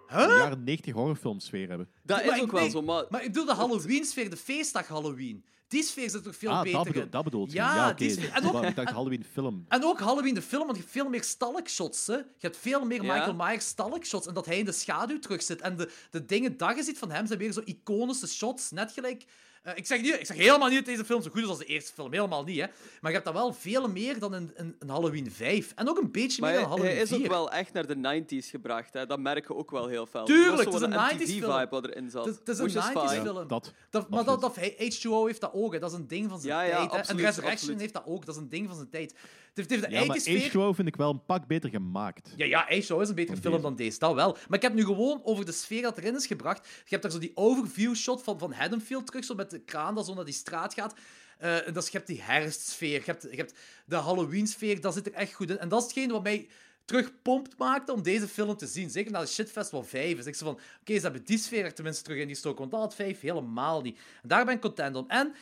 jaren 0.08 0.64
90 0.64 0.94
horrorfilm 0.94 1.40
sfeer 1.40 1.68
hebben. 1.68 1.88
Dat 2.02 2.24
Maar 2.24 2.36
is 2.36 2.42
ook 2.42 2.52
wel 2.52 2.70
zo, 2.70 2.82
maar... 2.82 3.04
Maar 3.08 3.20
ik 3.22 3.26
bedoel 3.32 3.46
de 3.46 3.54
Halloween-sfeer, 3.54 4.30
de 4.30 4.36
feestdag 4.36 4.86
Halloween. 4.88 5.44
Die 5.68 5.82
sfeer 5.82 6.10
zit 6.10 6.22
toch 6.22 6.36
veel 6.36 6.50
ah, 6.50 6.62
beter 6.62 6.76
dat, 6.78 6.86
bedoel, 6.86 7.02
in. 7.02 7.10
dat 7.10 7.24
bedoelt 7.24 7.50
je. 7.52 7.56
Ja, 7.56 7.74
Ja, 7.74 7.86
oké. 7.86 7.96
die 7.96 8.10
sfeer. 8.10 8.32
En 8.32 8.44
ook, 8.54 8.62
Ik 8.64 8.76
dacht 8.76 8.90
Halloween 8.90 9.24
film. 9.32 9.64
En 9.68 9.84
ook 9.84 10.00
Halloween 10.00 10.34
de 10.34 10.42
film, 10.42 10.62
want 10.64 10.76
je 10.76 10.82
hebt 10.82 10.94
veel 10.94 11.08
meer 11.08 11.22
stalk 11.24 11.68
shots. 11.68 12.06
Hè? 12.06 12.14
Je 12.14 12.24
hebt 12.38 12.56
veel 12.56 12.84
meer 12.84 13.02
Ja. 13.02 13.14
Michael 13.14 13.34
Myers 13.34 13.66
stalk 13.66 14.04
shots. 14.04 14.26
En 14.26 14.34
dat 14.34 14.46
hij 14.46 14.58
in 14.58 14.64
de 14.64 14.72
schaduw 14.72 15.18
terug 15.18 15.42
zit. 15.42 15.60
En 15.60 15.76
de, 15.76 15.90
de 16.10 16.24
dingen 16.24 16.56
dat 16.56 16.76
je 16.76 16.82
ziet 16.82 16.98
van 16.98 17.10
hem 17.10 17.26
zijn 17.26 17.38
weer 17.38 17.52
zo 17.52 17.60
iconische 17.64 18.26
shots. 18.28 18.70
Net 18.70 18.92
gelijk. 18.92 19.24
Eh, 19.66 19.76
ik, 19.76 19.86
zeg 19.86 20.00
niet, 20.02 20.14
ik 20.20 20.26
zeg 20.26 20.36
helemaal 20.36 20.68
niet 20.68 20.76
dat 20.76 20.86
deze 20.86 21.04
film 21.04 21.22
zo 21.22 21.30
goed 21.30 21.42
is 21.42 21.48
als 21.48 21.58
de 21.58 21.64
eerste 21.64 21.92
film. 21.92 22.12
Helemaal 22.12 22.44
niet. 22.44 22.60
Hè? 22.60 22.66
Maar 23.00 23.10
je 23.10 23.18
hebt 23.18 23.24
dat 23.24 23.34
wel 23.34 23.52
veel 23.52 23.88
meer 23.88 24.18
dan 24.18 24.34
in, 24.34 24.52
in, 24.56 24.76
in 24.80 24.88
Halloween 24.88 25.30
5. 25.32 25.72
En 25.74 25.88
ook 25.88 25.98
een 25.98 26.10
beetje 26.10 26.40
Maar 26.40 26.50
meer 26.50 26.60
dan 26.60 26.68
Halloween 26.68 26.92
hij 26.92 27.02
is 27.02 27.08
4. 27.08 27.18
ook 27.20 27.26
wel 27.26 27.50
echt 27.52 27.72
naar 27.72 27.86
de 27.86 28.22
90s 28.44 28.46
gebracht. 28.50 28.92
Hè. 28.94 29.06
Dat 29.06 29.18
merk 29.18 29.46
je 29.48 29.54
ook 29.56 29.70
wel 29.70 29.86
heel 29.86 30.06
fel. 30.06 30.24
Tuurlijk, 30.24 30.64
Het 30.64 30.74
is 30.74 30.80
een 30.80 30.92
90s 30.92 31.38
film. 31.38 31.66
Wat 31.70 31.84
erin 31.86 32.10
zat. 32.10 32.24
Het 32.24 32.48
is- 32.48 32.58
een 32.58 32.68
which 32.70 32.84
is 32.84 32.90
90s 32.92 33.10
fine. 33.10 33.22
film. 33.22 33.48
dat. 33.48 33.72
Dat, 33.90 34.08
maar 34.10 34.24
dat, 34.24 34.40
dat, 34.40 34.56
hij- 34.56 34.74
H2O 34.78 35.26
heeft 35.26 35.40
dat 35.40 35.50
ook. 35.52 35.72
Hè. 35.72 35.78
Dat 35.78 35.90
is 35.90 35.96
een 35.96 36.06
ding 36.08 36.28
van 36.30 36.40
zijn 36.40 36.52
Ja, 36.52 36.62
ja, 36.62 36.76
tijd. 36.76 36.82
Absoluut, 36.90 37.08
en 37.08 37.16
Resurrection 37.16 37.52
absoluut. 37.52 37.80
heeft 37.80 37.92
dat 37.94 38.02
ook. 38.06 38.26
Dat 38.26 38.34
is 38.34 38.40
een 38.40 38.48
ding 38.48 38.66
van 38.66 38.76
zijn 38.76 38.90
tijd. 38.90 39.14
Het 39.62 39.70
heeft, 39.70 39.82
de 39.82 39.90
Ja, 39.90 40.04
maar 40.04 40.16
eigen 40.16 40.40
sfeer... 40.40 40.72
H2O 40.72 40.74
vind 40.74 40.88
ik 40.88 40.96
wel 40.96 41.10
een 41.10 41.24
pak 41.24 41.46
beter 41.46 41.70
gemaakt. 41.70 42.32
Ja, 42.36 42.44
ja, 42.44 42.64
H2O 42.64 43.00
is 43.00 43.08
een 43.08 43.14
betere 43.14 43.36
film 43.36 43.62
dan 43.62 43.76
deze, 43.76 43.98
dat 43.98 44.14
wel. 44.14 44.32
Maar 44.32 44.58
ik 44.58 44.62
heb 44.62 44.74
nu 44.74 44.84
gewoon 44.84 45.20
over 45.24 45.44
de 45.44 45.52
sfeer 45.52 45.82
dat 45.82 45.98
erin 45.98 46.14
is 46.14 46.26
gebracht. 46.26 46.66
Je 46.66 46.82
hebt 46.88 47.02
daar 47.02 47.12
zo 47.12 47.18
die 47.18 47.32
overview 47.34 47.94
shot 47.94 48.22
van, 48.22 48.38
van 48.38 48.52
Haddonfield 48.52 49.06
terug, 49.06 49.24
zo 49.24 49.34
met 49.34 49.50
de 49.50 49.60
kraan 49.60 49.94
dat 49.94 50.06
zo 50.06 50.14
naar 50.14 50.24
die 50.24 50.34
straat 50.34 50.74
gaat. 50.74 50.94
Eh, 51.38 51.66
en 51.66 51.72
dat 51.72 51.82
is, 51.82 51.90
je 51.90 51.96
hebt 51.96 52.08
die 52.08 52.22
herfstsfeer, 52.22 52.98
je 52.98 53.04
hebt, 53.04 53.22
je 53.22 53.36
hebt 53.36 53.54
de 53.86 53.96
Halloween-sfeer, 53.96 54.80
dat 54.80 54.94
zit 54.94 55.06
er 55.06 55.12
echt 55.12 55.32
goed 55.32 55.50
in. 55.50 55.58
En 55.58 55.68
dat 55.68 55.80
is 55.80 55.84
hetgeen 55.84 56.10
wat 56.10 56.22
mij 56.22 56.48
terug 56.84 57.12
pompt 57.22 57.58
maakte 57.58 57.92
om 57.92 58.02
deze 58.02 58.28
film 58.28 58.56
te 58.56 58.66
zien. 58.66 58.90
Zeker 58.90 59.12
na 59.12 59.20
de 59.20 59.26
Shitfestival 59.26 59.82
5. 59.82 60.16
Dus 60.16 60.26
ik 60.26 60.34
zo 60.34 60.44
van, 60.44 60.58
oké, 60.80 60.94
ze 60.94 61.00
hebben 61.00 61.24
die 61.24 61.38
sfeer 61.38 61.64
er 61.64 61.74
tenminste 61.74 62.02
terug 62.02 62.18
ingestoken, 62.18 62.58
want 62.58 62.70
dat 62.70 62.80
had 62.80 62.94
5 62.94 63.20
helemaal 63.20 63.82
niet. 63.82 63.98
En 64.22 64.28
daar 64.28 64.44
ben 64.44 64.54
ik 64.54 64.60
content 64.60 64.96
om. 64.96 65.04
En 65.08 65.34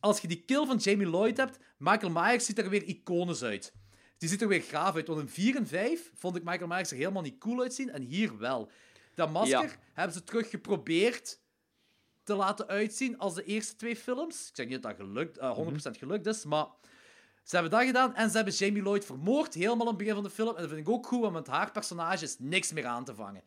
als 0.00 0.20
je 0.20 0.28
die 0.28 0.42
kill 0.46 0.66
van 0.66 0.76
Jamie 0.76 1.06
Lloyd 1.06 1.36
hebt, 1.36 1.58
Michael 1.78 2.12
Myers 2.12 2.44
ziet 2.44 2.58
er 2.58 2.68
weer 2.70 2.82
iconisch 2.84 3.42
uit. 3.42 3.72
Die 4.18 4.28
ziet 4.28 4.42
er 4.42 4.48
weer 4.48 4.62
gaaf 4.62 4.94
uit. 4.94 5.06
Want 5.06 5.20
in 5.20 5.28
4 5.28 5.56
en 5.56 5.66
5 5.66 6.10
vond 6.14 6.36
ik 6.36 6.44
Michael 6.44 6.66
Myers 6.68 6.90
er 6.90 6.96
helemaal 6.96 7.22
niet 7.22 7.38
cool 7.38 7.60
uitzien. 7.60 7.90
En 7.90 8.02
hier 8.02 8.38
wel. 8.38 8.70
Dat 9.14 9.30
masker 9.30 9.62
Ja. 9.62 9.76
hebben 9.92 10.14
ze 10.14 10.24
terug 10.24 10.50
geprobeerd 10.50 11.40
te 12.22 12.34
laten 12.34 12.66
uitzien 12.66 13.18
als 13.18 13.34
de 13.34 13.44
eerste 13.44 13.76
twee 13.76 13.96
films. 13.96 14.48
Ik 14.48 14.56
zeg 14.56 14.66
niet 14.66 14.82
dat 14.82 14.96
dat 14.96 15.06
gelukt, 15.06 15.38
eh, 15.38 15.50
100% 15.54 15.96
gelukt 15.96 16.26
is, 16.26 16.44
maar 16.44 16.66
ze 17.42 17.54
hebben 17.54 17.70
dat 17.78 17.86
gedaan. 17.86 18.14
En 18.14 18.30
ze 18.30 18.36
hebben 18.36 18.54
Jamie 18.54 18.82
Lloyd 18.82 19.04
vermoord, 19.04 19.54
helemaal 19.54 19.80
aan 19.80 19.86
het 19.86 19.96
begin 19.96 20.14
van 20.14 20.22
de 20.22 20.30
film. 20.30 20.48
En 20.54 20.60
dat 20.62 20.70
vind 20.70 20.80
ik 20.86 20.88
ook 20.88 21.06
goed, 21.06 21.20
want 21.20 21.32
met 21.32 21.46
haar 21.46 21.70
personage 21.72 22.24
is 22.24 22.36
niks 22.38 22.72
meer 22.72 22.86
aan 22.86 23.04
te 23.04 23.14
vangen. 23.14 23.42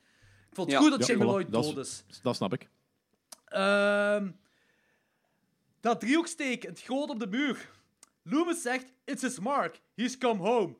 Ik 0.49 0.55
vond 0.57 0.71
het 0.71 0.75
Ja. 0.81 0.83
goed 0.87 0.97
dat 0.97 1.07
Ja, 1.07 1.13
Jamie 1.13 1.27
Lloyd 1.31 1.51
dood 1.51 1.77
is-. 1.77 2.03
Dat 2.21 2.35
snap 2.35 2.53
ik. 2.53 2.69
Ehm, 3.45 4.31
dat 5.79 5.99
driehoeksteken, 5.99 6.69
het 6.69 6.81
groot 6.81 7.09
op 7.09 7.19
de 7.19 7.27
muur. 7.27 7.69
Loomis 8.23 8.61
zegt, 8.61 8.93
it's 9.05 9.21
his 9.21 9.39
mark, 9.39 9.81
he's 9.95 10.17
come 10.17 10.39
home. 10.49 10.75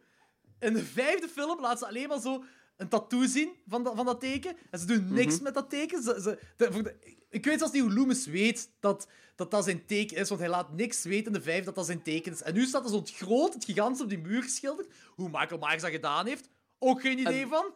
In 0.60 0.74
de 0.74 0.84
vijfde 0.84 1.28
film 1.28 1.62
laat 1.62 1.80
ze 1.80 1.88
alleen 1.88 2.08
maar 2.08 2.20
zo 2.22 2.44
een 2.78 2.88
tattoo 2.88 3.26
zien 3.26 3.50
van 3.68 3.84
dat, 3.84 3.96
van 3.96 4.06
dat 4.06 4.20
teken. 4.20 4.56
En 4.70 4.80
ze 4.80 4.86
doen 4.86 5.14
niks 5.14 5.40
met 5.40 5.54
dat 5.54 5.70
teken. 5.70 6.04
Ze, 6.04 6.20
ze, 6.22 6.40
de- 6.58 6.72
voor 6.72 6.84
de- 6.84 7.20
ik 7.30 7.46
weet 7.46 7.58
zelfs 7.58 7.74
niet 7.74 7.82
hoe 7.82 7.94
Loomis 7.94 8.26
weet 8.26 8.72
dat, 8.80 9.08
dat 9.36 9.52
dat 9.52 9.64
zijn 9.64 9.86
teken 9.86 10.18
is, 10.18 10.30
want 10.30 10.42
hij 10.42 10.50
laat 10.50 10.74
niks 10.76 11.04
weten 11.04 11.26
in 11.26 11.34
de 11.34 11.42
vijfde 11.42 11.66
dat 11.66 11.76
dat 11.76 11.86
zijn 11.86 12.02
teken 12.02 12.32
is. 12.32 12.42
En 12.42 12.54
nu 12.54 12.66
staat 12.66 12.84
er 12.84 12.90
zo'n 12.90 13.08
groot, 13.08 13.54
het 13.54 13.66
gigantisch 13.66 14.02
op 14.02 14.10
die 14.10 14.18
muur 14.18 14.44
geschilderd. 14.44 14.94
Hoe 15.16 15.30
Michael 15.30 15.60
Myers 15.60 15.82
dat 15.82 15.92
gedaan 15.92 16.26
heeft, 16.26 16.50
ook 16.80 17.02
geen 17.02 17.20
idee 17.20 17.42
En- 17.42 17.48
van. 17.50 17.74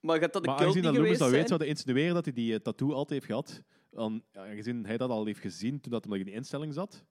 Maar 0.00 0.18
gaat 0.18 0.32
dat 0.32 0.42
de 0.42 0.48
Maar 0.48 0.58
aangezien 0.58 0.82
dat 0.82 0.94
Loomis 0.94 1.18
dat 1.18 1.26
weet, 1.28 1.36
zijn? 1.36 1.48
zou 1.48 1.60
hij 1.60 1.68
insinueren 1.68 2.14
dat 2.14 2.24
hij 2.24 2.34
die 2.34 2.54
eh, 2.54 2.60
tattoo 2.60 2.92
altijd 2.92 3.10
heeft 3.10 3.26
gehad. 3.26 3.62
Ja, 4.32 4.42
aangezien 4.42 4.86
hij 4.86 4.96
dat 4.96 5.10
al 5.10 5.24
heeft 5.26 5.40
gezien 5.40 5.80
toen 5.80 5.92
dat 5.92 6.04
hij 6.04 6.12
nog 6.12 6.20
in 6.26 6.32
de 6.32 6.38
instelling 6.38 6.74
zat. 6.74 7.04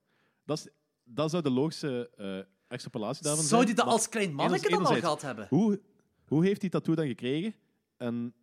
Dat, 0.45 0.57
is, 0.57 0.67
dat 1.03 1.29
zou 1.29 1.43
de 1.43 1.51
logische 1.51 2.09
eh, 2.17 2.39
extrapolatie 2.67 3.23
daarvan 3.23 3.43
Zou 3.43 3.63
zijn. 3.63 3.65
die 3.65 3.75
dat 3.75 3.85
Maar 3.85 3.93
als 3.93 4.09
klein 4.09 4.33
manneke 4.33 4.69
dan 4.69 4.85
al 4.85 4.95
gehad 4.95 5.21
hebben? 5.21 5.47
Hoe, 5.49 5.81
hoe 6.25 6.45
heeft 6.45 6.61
die 6.61 6.69
tattoo 6.69 6.95
dan 6.95 7.07
gekregen? 7.07 7.55
En, 7.97 8.33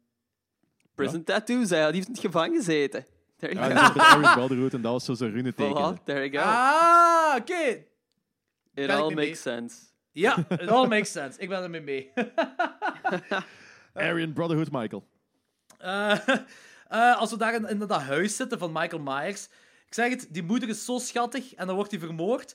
Prison 0.95 1.25
Tattoos, 1.25 1.71
hij 1.71 1.81
had 1.81 1.93
die 1.93 1.97
heeft 1.97 2.07
in 2.07 2.15
het 2.15 2.23
gevangen 2.23 2.57
gezeten. 2.57 3.07
There 3.37 3.55
ja, 3.55 3.69
you 3.69 3.85
go. 3.85 4.33
Brotherhood 4.39 4.75
en 4.75 4.83
dat 4.83 4.93
was 4.93 5.05
zo 5.05 5.15
zijn 5.15 5.31
rune 5.31 5.55
teken. 5.55 5.99
Voilà, 5.99 6.05
there 6.05 6.29
you 6.29 6.45
go. 6.45 6.51
Ah, 6.51 7.37
oké. 7.39 7.55
It 7.55 7.87
ben 8.75 8.85
ik 8.85 8.91
all 8.91 9.15
mee 9.15 9.27
makes 9.27 9.43
sense. 9.43 9.77
Ja, 10.13 10.47
it 10.49 10.69
all 10.69 10.87
makes 10.87 11.13
sense. 11.13 11.41
Ik 11.41 11.49
ben 11.49 11.63
ermee 11.63 11.81
mee. 11.81 12.13
Aryan 13.95 14.33
Brotherhood 14.33 14.71
Michael. 14.71 15.05
Eh, 15.79 16.29
eh, 16.89 17.19
als 17.19 17.31
we 17.31 17.37
daar 17.37 17.55
in, 17.55 17.69
in 17.69 17.79
dat 17.79 17.93
huis 17.93 18.37
zitten 18.37 18.59
van 18.59 18.73
Michael 18.73 19.03
Myers. 19.03 19.49
Ik 19.91 19.97
zeg 19.97 20.11
het, 20.11 20.27
die 20.31 20.43
moeder 20.43 20.69
is 20.69 20.85
zo 20.85 20.99
schattig 20.99 21.55
en 21.55 21.67
dan 21.67 21.77
wordt 21.77 21.91
hij 21.91 22.01
vermoord. 22.01 22.51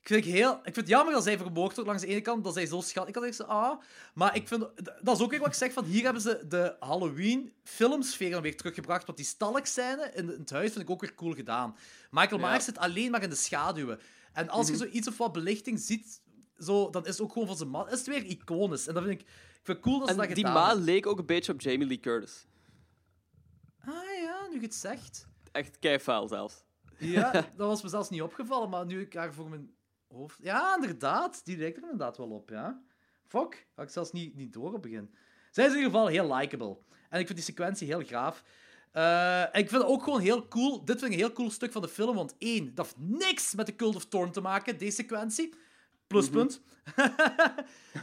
Ik 0.00 0.06
vind, 0.06 0.24
het 0.24 0.34
heel, 0.34 0.52
ik 0.52 0.62
vind 0.62 0.76
het 0.76 0.88
jammer 0.88 1.14
dat 1.14 1.22
zij 1.22 1.36
vermoord 1.36 1.74
wordt 1.74 1.88
langs 1.88 2.02
de 2.02 2.08
ene 2.08 2.20
kant, 2.20 2.44
dat 2.44 2.54
zij 2.54 2.66
zo 2.66 2.80
schattig 2.80 3.08
Ik 3.08 3.14
had 3.14 3.24
echt 3.24 3.46
ah. 3.46 3.80
Maar 4.14 4.36
ik 4.36 4.48
vind, 4.48 4.66
dat 5.02 5.16
is 5.16 5.22
ook 5.22 5.30
weer 5.30 5.38
wat 5.38 5.48
ik 5.48 5.54
zeg, 5.54 5.72
van 5.72 5.84
hier 5.84 6.04
hebben 6.04 6.22
ze 6.22 6.44
de 6.48 6.76
Halloween-filmsfeer 6.80 8.42
weer 8.42 8.56
teruggebracht. 8.56 9.06
Want 9.06 9.18
die 9.18 9.26
stalkscène 9.26 10.10
in, 10.14 10.32
in 10.32 10.38
het 10.38 10.50
huis 10.50 10.72
vind 10.72 10.84
ik 10.84 10.90
ook 10.90 11.00
weer 11.00 11.14
cool 11.14 11.34
gedaan. 11.34 11.76
Michael 12.10 12.40
Ja. 12.40 12.48
Myers 12.48 12.64
zit 12.64 12.78
alleen 12.78 13.10
maar 13.10 13.22
in 13.22 13.30
de 13.30 13.36
schaduwen. 13.36 14.00
En 14.32 14.48
als 14.48 14.68
je 14.68 14.76
zo 14.76 14.84
iets 14.84 15.08
of 15.08 15.18
wat 15.18 15.32
belichting 15.32 15.80
ziet, 15.80 16.20
zo, 16.58 16.90
dan 16.90 17.02
is 17.06 17.10
het 17.10 17.20
ook 17.20 17.32
gewoon 17.32 17.48
van 17.48 17.56
zijn 17.56 17.68
man. 17.68 17.86
Is 17.90 17.98
het 17.98 18.06
weer 18.06 18.24
iconisch. 18.24 18.86
En 18.86 18.94
dat 18.94 19.02
vind 19.04 19.20
ik, 19.20 19.26
ik 19.28 19.60
vind 19.62 19.76
het 19.76 19.80
cool 19.80 19.98
dat 19.98 20.08
ze 20.08 20.14
En 20.14 20.20
dat 20.20 20.28
die 20.28 20.36
gedaan 20.36 20.52
ma 20.52 20.66
hebben. 20.66 20.84
leek 20.84 21.06
ook 21.06 21.18
een 21.18 21.26
beetje 21.26 21.52
op 21.52 21.60
Jamie 21.60 21.86
Lee 21.86 22.00
Curtis. 22.00 22.46
Ah 23.80 23.94
ja, 24.22 24.46
nu 24.50 24.54
je 24.54 24.60
het 24.60 24.74
zegt. 24.74 25.26
Echt 25.58 25.78
keifvuil 25.78 26.28
zelfs. 26.28 26.64
Ja, 26.98 27.32
dat 27.56 27.66
was 27.68 27.82
me 27.82 27.88
zelfs 27.88 28.10
niet 28.10 28.22
opgevallen, 28.22 28.68
maar 28.68 28.86
nu 28.86 29.00
ik 29.00 29.14
haar 29.14 29.34
voor 29.34 29.48
mijn 29.48 29.74
hoofd... 30.08 30.38
Ja, 30.42 30.74
inderdaad. 30.74 31.44
Die 31.44 31.58
lijkt 31.58 31.76
er 31.76 31.82
inderdaad 31.82 32.16
wel 32.16 32.30
op, 32.30 32.48
ja. 32.48 32.82
Fuck, 33.26 33.66
had 33.74 33.84
ik 33.84 33.90
zelfs 33.90 34.12
niet, 34.12 34.34
niet 34.34 34.52
door 34.52 34.66
op 34.66 34.72
het 34.72 34.80
begin. 34.80 35.14
Zij 35.50 35.64
is 35.64 35.70
in 35.70 35.76
ieder 35.76 35.92
geval 35.92 36.06
heel 36.06 36.34
likable. 36.34 36.76
En 37.08 37.20
ik 37.20 37.26
vind 37.26 37.38
die 37.38 37.48
sequentie 37.48 37.86
heel 37.86 38.02
gaaf. 38.02 38.44
Eh, 38.92 39.40
en 39.40 39.60
ik 39.60 39.68
vind 39.68 39.82
het 39.82 39.90
ook 39.90 40.02
gewoon 40.02 40.20
heel 40.20 40.48
cool. 40.48 40.84
Dit 40.84 40.98
vind 40.98 41.12
ik 41.12 41.18
een 41.18 41.24
heel 41.24 41.34
cool 41.34 41.50
stuk 41.50 41.72
van 41.72 41.82
de 41.82 41.88
film, 41.88 42.14
want 42.14 42.34
één, 42.38 42.74
dat 42.74 42.84
heeft 42.84 42.98
niks 42.98 43.54
met 43.54 43.66
de 43.66 43.76
Cult 43.76 43.96
of 43.96 44.06
Thorn 44.06 44.32
te 44.32 44.40
maken, 44.40 44.78
deze 44.78 44.94
sequentie. 44.94 45.54
Pluspunt. 46.08 46.60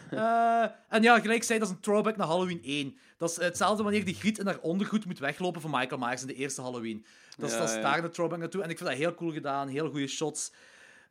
Eh, 0.09 0.63
en 0.89 1.01
ja, 1.01 1.19
gelijk 1.19 1.43
zei, 1.43 1.59
dat 1.59 1.67
is 1.67 1.73
een 1.73 1.79
throwback 1.81 2.17
naar 2.17 2.27
Halloween 2.27 2.61
1. 2.63 2.97
Dat 3.17 3.29
is 3.29 3.35
hetzelfde 3.37 3.83
wanneer 3.83 4.05
die 4.05 4.15
Griet 4.15 4.37
in 4.39 4.45
haar 4.45 4.59
ondergoed 4.59 5.05
moet 5.05 5.19
weglopen 5.19 5.61
van 5.61 5.71
Michael 5.71 5.99
Myers 6.01 6.21
in 6.21 6.27
de 6.27 6.33
eerste 6.33 6.61
Halloween. 6.61 7.05
Dat 7.37 7.47
is, 7.49 7.53
Ja, 7.55 7.59
dat 7.61 7.69
is 7.69 7.75
ja. 7.75 7.81
daar 7.81 8.03
een 8.03 8.11
throwback 8.11 8.39
naartoe. 8.39 8.61
En 8.63 8.69
ik 8.69 8.77
vind 8.77 8.89
dat 8.89 8.97
heel 8.99 9.15
cool 9.15 9.31
gedaan. 9.31 9.67
Heel 9.67 9.89
goede 9.89 10.07
shots. 10.07 10.51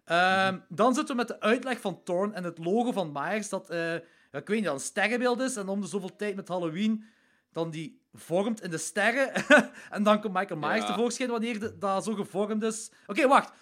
Ehm, 0.05 0.59
Dan 0.69 0.95
zitten 0.95 1.17
we 1.17 1.21
met 1.23 1.29
de 1.31 1.41
uitleg 1.41 1.81
van 1.81 2.03
Thorn 2.05 2.33
en 2.35 2.45
het 2.45 2.59
logo 2.59 2.93
van 2.93 3.13
Myers. 3.13 3.49
Dat, 3.49 3.71
eh, 3.71 3.95
ik 3.95 4.03
weet 4.31 4.49
niet, 4.49 4.65
dat 4.65 4.75
een 4.75 4.81
sterrenbeeld 4.81 5.41
is. 5.41 5.57
En 5.57 5.69
om 5.69 5.81
de 5.81 5.87
zoveel 5.87 6.17
tijd 6.17 6.37
met 6.37 6.49
Halloween 6.49 7.05
dan 7.53 7.71
die 7.71 8.01
vormt 8.15 8.63
in 8.63 8.71
de 8.71 8.79
sterren. 8.79 9.33
en 9.91 10.03
dan 10.03 10.21
komt 10.21 10.35
Michael 10.35 10.61
Myers 10.61 10.81
Ja. 10.81 10.87
tevoorschijn 10.87 11.31
wanneer 11.31 11.61
de- 11.61 11.79
dat 11.79 12.05
zo 12.05 12.15
gevormd 12.15 12.63
is. 12.63 12.91
Oké, 13.07 13.27
wacht. 13.29 13.53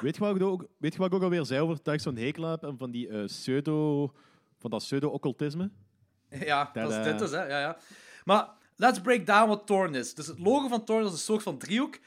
Weet 0.00 0.16
je 0.16 0.20
wat 0.20 0.36
ik 0.36 0.42
ook, 0.42 0.66
weet 0.78 0.92
je 0.92 0.98
wat 0.98 1.08
ik 1.08 1.14
ook 1.14 1.22
alweer 1.22 1.44
zei 1.44 1.60
over 1.60 1.78
dat 1.82 1.94
ik 1.94 2.00
zo'n 2.00 2.16
hekel 2.16 2.44
heb 2.44 2.62
en 2.62 2.78
van 2.78 2.90
die 2.90 3.08
eh, 3.08 3.24
pseudo... 3.24 4.12
Van 4.58 4.70
dat 4.70 4.82
pseudo-occultisme? 4.82 5.70
Ja, 6.30 6.70
dat 6.72 6.90
is 6.90 6.96
Tada. 6.96 7.10
dit 7.10 7.18
dus, 7.18 7.30
hè. 7.30 7.44
Ja, 7.46 7.60
ja. 7.60 7.78
Maar 8.24 8.48
let's 8.76 9.00
break 9.00 9.26
down 9.26 9.48
wat 9.48 9.66
Thorn 9.66 9.94
is. 9.94 10.14
Dus 10.14 10.26
het 10.26 10.38
logo 10.38 10.68
van 10.68 10.84
Thorn 10.84 11.04
is 11.04 11.12
een 11.12 11.18
soort 11.18 11.42
van 11.42 11.58
driehoek. 11.58 11.98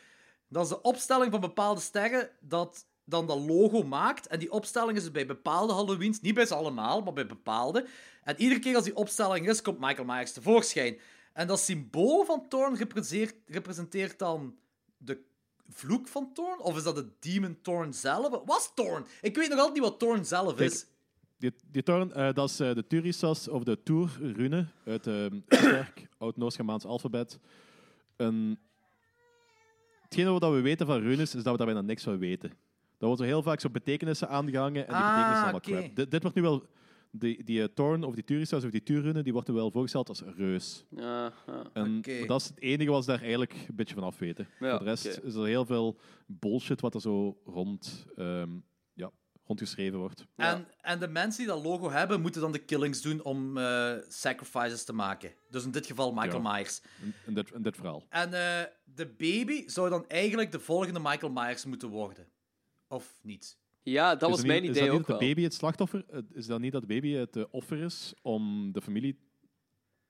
Dat 0.47 0.63
is 0.63 0.69
de 0.69 0.81
opstelling 0.81 1.31
van 1.31 1.39
bepaalde 1.39 1.81
sterren 1.81 2.29
dat 2.39 2.85
dan 3.05 3.27
dat 3.27 3.39
logo 3.39 3.83
maakt. 3.83 4.27
En 4.27 4.39
die 4.39 4.51
opstelling 4.51 4.97
is 4.97 5.03
dus 5.03 5.11
bij 5.11 5.25
bepaalde 5.25 5.73
Halloweens, 5.73 6.21
niet 6.21 6.33
bij 6.33 6.45
ze 6.45 6.55
allemaal, 6.55 7.01
maar 7.01 7.13
bij 7.13 7.25
bepaalde. 7.25 7.85
En 8.23 8.35
iedere 8.41 8.59
keer 8.59 8.75
als 8.75 8.83
die 8.83 8.95
opstelling 8.95 9.49
is, 9.49 9.61
komt 9.61 9.79
Michael 9.79 10.05
Myers 10.05 10.31
tevoorschijn. 10.31 10.99
En 11.33 11.47
dat 11.47 11.59
symbool 11.59 12.25
van 12.25 12.47
Thorn 12.47 12.75
representeert, 12.75 13.35
representeert 13.45 14.19
dan 14.19 14.55
de 14.97 15.23
vloek 15.73 16.07
van 16.07 16.33
Thorn? 16.33 16.59
Of 16.59 16.77
is 16.77 16.83
dat 16.83 16.95
de 16.95 17.07
demon 17.19 17.57
Thorn 17.61 17.93
zelf? 17.93 18.29
Wat 18.29 18.43
was 18.45 18.71
Thorn? 18.75 19.05
Ik 19.21 19.35
weet 19.35 19.49
nog 19.49 19.57
altijd 19.57 19.73
niet 19.73 19.83
wat 19.89 19.99
Thorn 19.99 20.25
zelf 20.25 20.55
Kijk, 20.55 20.71
is. 20.71 20.85
Die, 21.37 21.53
die 21.71 21.83
eh, 21.83 22.33
dat 22.33 22.49
is 22.49 22.59
eh, 22.59 22.73
de 22.73 22.87
Turisas 22.87 23.47
of 23.47 23.63
de 23.63 23.83
Tour-rune 23.83 24.67
uit 24.85 25.05
het 25.05 25.33
sterk 25.47 26.07
Oud-Noors-Germaans 26.17 26.85
alfabet. 26.85 27.39
Een... 28.15 28.59
Hetgene 30.01 30.39
wat 30.39 30.51
we 30.51 30.61
weten 30.61 30.85
van 30.85 31.01
runes, 31.01 31.35
is 31.35 31.43
dat 31.43 31.51
we 31.51 31.57
daar 31.57 31.73
bijna 31.73 31.81
niks 31.81 32.03
van 32.03 32.17
weten. 32.17 32.49
Daar 32.49 33.09
wordt 33.09 33.19
zo 33.19 33.27
heel 33.27 33.43
vaak 33.43 33.59
zo 33.59 33.69
betekenissen 33.69 34.29
aangehangen 34.29 34.87
en 34.87 34.93
die 34.93 35.03
Ah, 35.03 35.09
betekenissen 35.09 35.43
allemaal 35.43 35.59
crap. 35.59 35.95
Dit, 35.95 36.11
dit 36.11 36.21
wordt 36.21 36.35
nu 36.35 36.41
wel... 36.41 36.65
Die, 37.13 37.43
die 37.43 37.61
eh, 37.61 37.67
Thorn 37.73 38.03
of 38.03 38.13
die 38.13 38.23
Turisas 38.23 38.63
of 38.63 38.69
die 38.71 38.83
Tuur-rune, 38.83 39.23
die 39.23 39.33
wordt 39.33 39.47
nu 39.47 39.53
wel 39.53 39.71
voorgesteld 39.71 40.09
als 40.09 40.21
reus. 40.35 40.85
Ja, 40.89 41.33
ja. 41.47 41.69
En 41.73 41.97
Oké. 41.97 42.25
dat 42.25 42.41
is 42.41 42.47
het 42.47 42.59
enige 42.61 42.91
wat 42.91 43.03
ze 43.03 43.09
daar 43.09 43.21
eigenlijk 43.21 43.53
een 43.53 43.75
beetje 43.75 43.93
van 43.95 44.03
af 44.03 44.17
weten. 44.19 44.47
Ja, 44.59 44.69
Voor 44.69 44.79
de 44.79 44.85
rest 44.85 45.17
oké. 45.17 45.27
is 45.27 45.35
er 45.35 45.45
heel 45.45 45.65
veel 45.65 45.99
bullshit 46.25 46.81
wat 46.81 46.93
er 46.93 47.01
zo 47.01 47.37
rond, 47.45 48.05
ehm, 48.15 48.49
ja, 48.93 49.11
rondgeschreven 49.43 49.99
wordt. 49.99 50.25
En, 50.35 50.67
en 50.81 50.99
de 50.99 51.07
mensen 51.07 51.43
die 51.45 51.53
dat 51.53 51.63
logo 51.63 51.89
hebben, 51.89 52.21
moeten 52.21 52.41
dan 52.41 52.51
de 52.51 52.59
killings 52.65 53.01
doen 53.01 53.23
om 53.23 53.57
eh, 53.57 53.93
sacrifices 54.07 54.83
te 54.83 54.93
maken. 54.93 55.31
Dus 55.49 55.63
in 55.63 55.71
dit 55.71 55.85
geval 55.85 56.11
Michael 56.13 56.41
Ja. 56.41 56.51
Myers. 56.53 56.81
In, 57.01 57.13
in 57.25 57.33
dit, 57.33 57.51
in 57.51 57.61
dit 57.61 57.75
verhaal. 57.75 58.05
En 58.09 58.33
eh, 58.33 58.65
de 58.83 59.07
baby 59.07 59.67
zou 59.67 59.89
dan 59.89 60.07
eigenlijk 60.07 60.51
de 60.51 60.59
volgende 60.59 60.99
Michael 60.99 61.31
Myers 61.31 61.65
moeten 61.65 61.89
worden. 61.89 62.27
Of 62.87 63.19
niet? 63.21 63.59
Ja, 63.83 64.15
dat 64.15 64.29
Is 64.29 64.35
was 64.35 64.45
mijn 64.45 64.61
niet, 64.61 64.69
idee 64.71 64.81
is 64.83 64.87
dat 64.87 64.89
ook 64.89 64.97
niet 64.99 65.07
dat 65.07 65.19
wel. 65.19 65.27
de 65.27 65.33
baby 65.33 65.43
het 65.43 65.53
slachtoffer? 65.53 66.03
eh, 66.09 66.19
Is 66.33 66.45
dat 66.45 66.59
niet 66.59 66.71
dat 66.71 66.81
de 66.81 66.87
baby 66.87 67.11
het 67.11 67.35
eh, 67.35 67.43
offer 67.51 67.77
is 67.77 68.13
om 68.21 68.71
de 68.71 68.81
familie... 68.81 69.17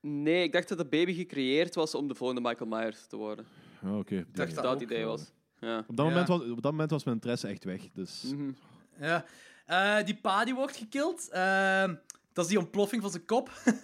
Nee, 0.01 0.43
ik 0.43 0.51
dacht 0.51 0.69
dat 0.69 0.77
de 0.77 0.85
baby 0.85 1.14
gecreëerd 1.14 1.75
was 1.75 1.95
om 1.95 2.08
de 2.08 2.16
volgende 2.16 2.41
Michael 2.50 2.69
Myers 2.69 3.06
te 3.08 3.16
worden. 3.17 3.45
Oh, 3.83 3.98
oké. 3.98 4.16
Ik 4.16 4.35
dacht 4.35 4.56
dat 4.56 4.64
dat 4.64 4.74
het 4.74 4.82
idee 4.82 5.06
was. 5.06 5.32
Ja. 5.59 5.85
Op 5.88 5.95
dat, 5.98 6.06
Ja. 6.06 6.11
moment 6.11 6.27
was, 6.27 6.41
op 6.41 6.61
dat 6.61 6.72
moment 6.72 6.91
was 6.91 7.03
mijn 7.03 7.16
interesse 7.16 7.48
echt 7.48 7.64
weg. 7.64 7.82
Dus... 7.93 8.24
Mhm. 8.35 8.51
Ja. 9.00 9.25
Eh, 9.66 10.06
die 10.06 10.16
pa 10.16 10.45
die 10.45 10.56
wordt 10.56 10.75
gekild. 10.77 11.30
Eh, 11.30 11.90
dat 12.34 12.43
is 12.45 12.50
die 12.51 12.60
ontploffing 12.60 13.01
van 13.01 13.11
zijn 13.11 13.26
kop. 13.26 13.50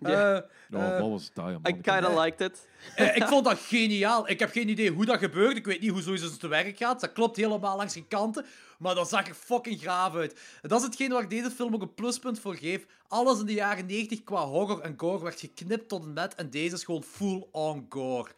Ja. 0.00 0.34
Eh, 0.34 0.42
Oh, 0.72 0.82
eh, 0.84 1.00
wat 1.00 1.10
was 1.10 1.30
dat, 1.34 1.44
ja, 1.44 1.50
I 1.52 1.58
man. 1.72 1.80
kinda 1.80 2.20
liked 2.20 2.40
it. 2.40 2.68
Eh, 2.96 3.16
ik 3.16 3.24
vond 3.32 3.44
dat 3.44 3.58
geniaal. 3.58 4.28
Ik 4.28 4.38
heb 4.38 4.50
geen 4.50 4.68
idee 4.68 4.90
hoe 4.90 5.04
dat 5.04 5.18
gebeurt. 5.18 5.56
Ik 5.56 5.64
weet 5.66 5.80
niet 5.80 5.90
hoe 5.90 6.02
zoiets 6.02 6.36
te 6.36 6.48
werk 6.48 6.76
gaat. 6.76 7.00
Dat 7.00 7.12
klopt 7.12 7.36
helemaal 7.36 7.76
langs 7.76 7.92
geen 7.92 8.08
kanten. 8.08 8.44
Maar 8.78 8.94
dat 8.94 9.08
zag 9.08 9.28
er 9.28 9.34
fucking 9.34 9.82
gaaf 9.82 10.14
uit. 10.14 10.40
En 10.62 10.68
dat 10.68 10.78
is 10.80 10.86
hetgeen 10.86 11.10
waar 11.10 11.22
ik 11.22 11.30
deze 11.30 11.50
film 11.50 11.74
ook 11.74 11.82
een 11.82 11.94
pluspunt 11.94 12.38
voor 12.40 12.54
geef. 12.54 12.86
Alles 13.08 13.40
in 13.40 13.46
de 13.46 13.52
jaren 13.52 13.86
90 13.86 14.24
qua 14.24 14.44
horror 14.44 14.80
en 14.80 14.94
gore 14.96 15.22
werd 15.22 15.40
geknipt 15.40 15.88
tot 15.88 16.02
en 16.02 16.12
met. 16.12 16.34
En 16.34 16.50
deze 16.50 16.74
is 16.74 16.84
gewoon 16.84 17.02
full-on 17.02 17.86
gore. 17.88 18.30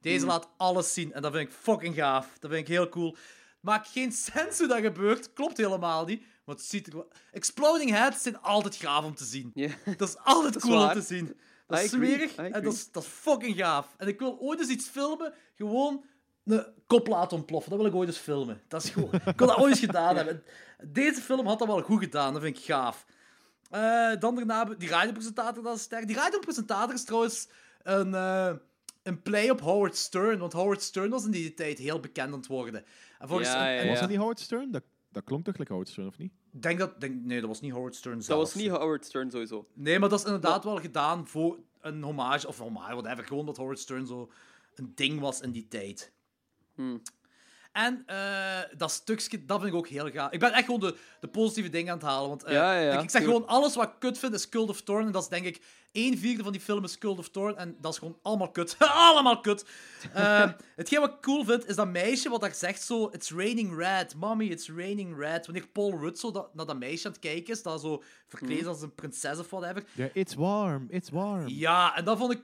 Deze 0.00 0.18
Mhm. 0.24 0.26
laat 0.34 0.48
alles 0.56 0.92
zien. 0.92 1.12
En 1.12 1.22
dat 1.22 1.32
vind 1.32 1.48
ik 1.48 1.54
fucking 1.60 1.94
gaaf. 1.94 2.26
Dat 2.40 2.50
vind 2.50 2.62
ik 2.68 2.74
heel 2.74 2.88
cool. 2.88 3.16
Maakt 3.64 3.88
geen 3.88 4.12
sens 4.12 4.58
hoe 4.58 4.66
dat 4.66 4.80
gebeurt. 4.80 5.32
Klopt 5.32 5.56
helemaal 5.56 6.04
niet. 6.04 6.24
Het 6.44 6.62
ziet 6.62 6.86
er 6.86 6.92
wel... 6.92 7.08
Exploding 7.32 7.90
heads 7.90 8.22
zijn 8.22 8.40
altijd 8.40 8.74
gaaf 8.74 9.04
om 9.04 9.14
te 9.14 9.24
zien. 9.24 9.52
Dat 9.96 10.08
is 10.08 10.16
altijd 10.18 10.54
Dat 10.54 10.62
is 10.62 10.68
cool 10.68 10.82
om 10.82 10.92
te 10.92 11.00
zien. 11.00 11.36
Dat 11.66 11.80
is 11.80 11.90
smerig 11.90 12.34
en 12.34 12.62
dat 12.62 12.72
is, 12.72 12.90
dat 12.90 13.02
is 13.02 13.08
fucking 13.08 13.56
gaaf. 13.56 13.94
En 13.96 14.08
ik 14.08 14.18
wil 14.18 14.38
ooit 14.40 14.60
eens 14.60 14.68
iets 14.68 14.88
filmen, 14.88 15.34
gewoon 15.54 16.04
een 16.44 16.64
kop 16.86 17.06
laten 17.06 17.36
ontploffen. 17.36 17.70
Dat 17.70 17.80
wil 17.80 17.88
ik 17.88 17.94
ooit 17.94 18.08
eens 18.08 18.18
filmen. 18.18 18.62
Dat 18.68 18.84
is 18.84 18.90
gewoon... 18.90 19.12
ik 19.12 19.38
wil 19.38 19.46
dat 19.46 19.56
ooit 19.56 19.70
eens 19.70 19.80
gedaan 19.80 20.16
hebben. 20.16 20.42
Deze 20.82 21.20
film 21.20 21.46
had 21.46 21.58
dat 21.58 21.68
wel 21.68 21.82
goed 21.82 22.02
gedaan, 22.02 22.32
dat 22.32 22.42
vind 22.42 22.58
ik 22.58 22.64
gaaf. 22.64 23.06
Eh, 23.70 24.12
dan 24.18 24.34
daarna, 24.34 24.64
die 24.64 24.88
radiopresentator, 24.88 25.62
dat 25.62 25.76
is 25.76 25.82
sterk. 25.82 26.06
Die 26.06 26.16
radiopresentator 26.16 26.94
is 26.94 27.04
trouwens 27.04 27.48
een, 27.82 28.14
eh, 28.14 28.52
een 29.04 29.22
play 29.22 29.50
op 29.50 29.60
Howard 29.60 29.96
Stern, 29.96 30.38
want 30.38 30.52
Howard 30.52 30.82
Stern 30.82 31.10
was 31.10 31.24
in 31.24 31.30
die 31.30 31.54
tijd 31.54 31.78
heel 31.78 32.00
bekend 32.00 32.32
aan 32.32 32.38
het 32.38 32.46
worden. 32.46 32.84
En 33.18 33.28
volgens, 33.28 33.48
Ja, 33.48 33.76
en- 33.76 33.88
Was 33.88 34.00
dat 34.00 34.08
niet 34.08 34.18
Howard 34.18 34.40
Stern? 34.40 34.70
Dat, 34.70 34.82
dat 35.12 35.24
klonk 35.24 35.44
toch 35.44 35.56
like 35.58 35.70
Howard 35.72 35.90
Stern, 35.90 36.06
of 36.06 36.18
niet? 36.18 36.32
Denk 36.50 36.78
dat, 36.78 37.00
denk, 37.00 37.24
nee, 37.24 37.40
dat 37.40 37.48
was 37.48 37.60
niet 37.60 37.72
Howard 37.72 37.94
Stern 37.94 38.22
zelf. 38.22 38.40
Dat 38.40 38.52
was 38.52 38.62
niet 38.62 38.70
Howard 38.72 39.04
Stern 39.04 39.30
sowieso. 39.30 39.68
Nee, 39.72 39.98
maar 39.98 40.08
dat 40.08 40.18
is 40.18 40.24
inderdaad 40.24 40.64
wel 40.64 40.76
gedaan 40.76 41.26
voor 41.28 41.58
een 41.80 42.02
hommage, 42.02 42.46
of 42.48 42.58
hommage, 42.58 42.94
whatever. 42.94 43.24
Gewoon 43.24 43.46
dat 43.46 43.56
Howard 43.56 43.78
Stern 43.78 44.06
zo 44.06 44.30
een 44.74 44.92
ding 44.94 45.20
was 45.20 45.40
in 45.40 45.50
die 45.50 45.68
tijd. 45.68 46.12
Hmm. 46.74 47.02
En 47.74 48.02
eh, 48.06 48.58
dat 48.76 48.90
stukje, 48.90 49.44
dat 49.44 49.60
vind 49.60 49.72
ik 49.72 49.78
ook 49.78 49.88
heel 49.88 50.10
gaaf. 50.10 50.32
Ik 50.32 50.38
ben 50.38 50.52
echt 50.52 50.64
gewoon 50.64 50.80
de, 50.80 50.96
de 51.20 51.28
positieve 51.28 51.68
dingen 51.68 51.92
aan 51.92 51.98
het 51.98 52.06
halen. 52.06 52.28
Want 52.28 52.44
eh, 52.44 52.54
Ja, 52.54 52.74
ja, 52.74 52.80
ja, 52.80 52.96
ik, 52.96 53.02
ik 53.02 53.10
zeg 53.10 53.24
gewoon, 53.24 53.46
alles 53.46 53.74
wat 53.74 53.84
ik 53.84 53.94
kut 53.98 54.18
vind 54.18 54.34
is 54.34 54.48
Cult 54.48 54.68
of 54.68 54.82
Thorn. 54.82 55.06
En 55.06 55.12
dat 55.12 55.22
is 55.22 55.28
denk 55.28 55.44
ik, 55.44 55.62
één 55.92 56.18
vierde 56.18 56.42
van 56.42 56.52
die 56.52 56.60
film 56.60 56.84
is 56.84 56.98
Cult 56.98 57.18
of 57.18 57.28
Thorn. 57.28 57.56
En 57.56 57.76
dat 57.80 57.92
is 57.92 57.98
gewoon 57.98 58.18
allemaal 58.22 58.50
kut. 58.50 58.76
allemaal 59.08 59.40
kut. 59.40 59.64
Eh, 60.12 60.50
hetgeen 60.76 61.00
wat 61.00 61.10
ik 61.10 61.20
cool 61.20 61.44
vind, 61.44 61.68
is 61.68 61.76
dat 61.76 61.88
meisje 61.88 62.28
wat 62.28 62.40
daar 62.40 62.54
zegt 62.54 62.82
zo... 62.82 63.08
It's 63.12 63.30
raining 63.30 63.76
red. 63.76 64.14
Mommy, 64.16 64.46
it's 64.46 64.68
raining 64.68 65.18
red. 65.18 65.46
Wanneer 65.46 65.68
Paul 65.68 65.98
Rudd 65.98 66.18
zo 66.18 66.30
dat, 66.30 66.54
naar 66.54 66.66
dat 66.66 66.78
meisje 66.78 67.06
aan 67.06 67.12
het 67.12 67.20
kijken 67.20 67.52
is, 67.54 67.62
dat 67.62 67.80
zo 67.80 68.02
verkleed 68.28 68.58
Hmm. 68.60 68.68
als 68.68 68.82
een 68.82 68.94
prinses 68.94 69.38
of 69.38 69.50
whatever. 69.50 69.84
Ja, 69.92 70.08
it's 70.12 70.34
warm, 70.34 70.86
it's 70.88 71.10
warm. 71.10 71.48
Ja, 71.48 71.96
en 71.96 72.04
dat 72.04 72.18
vond 72.18 72.32
ik, 72.32 72.42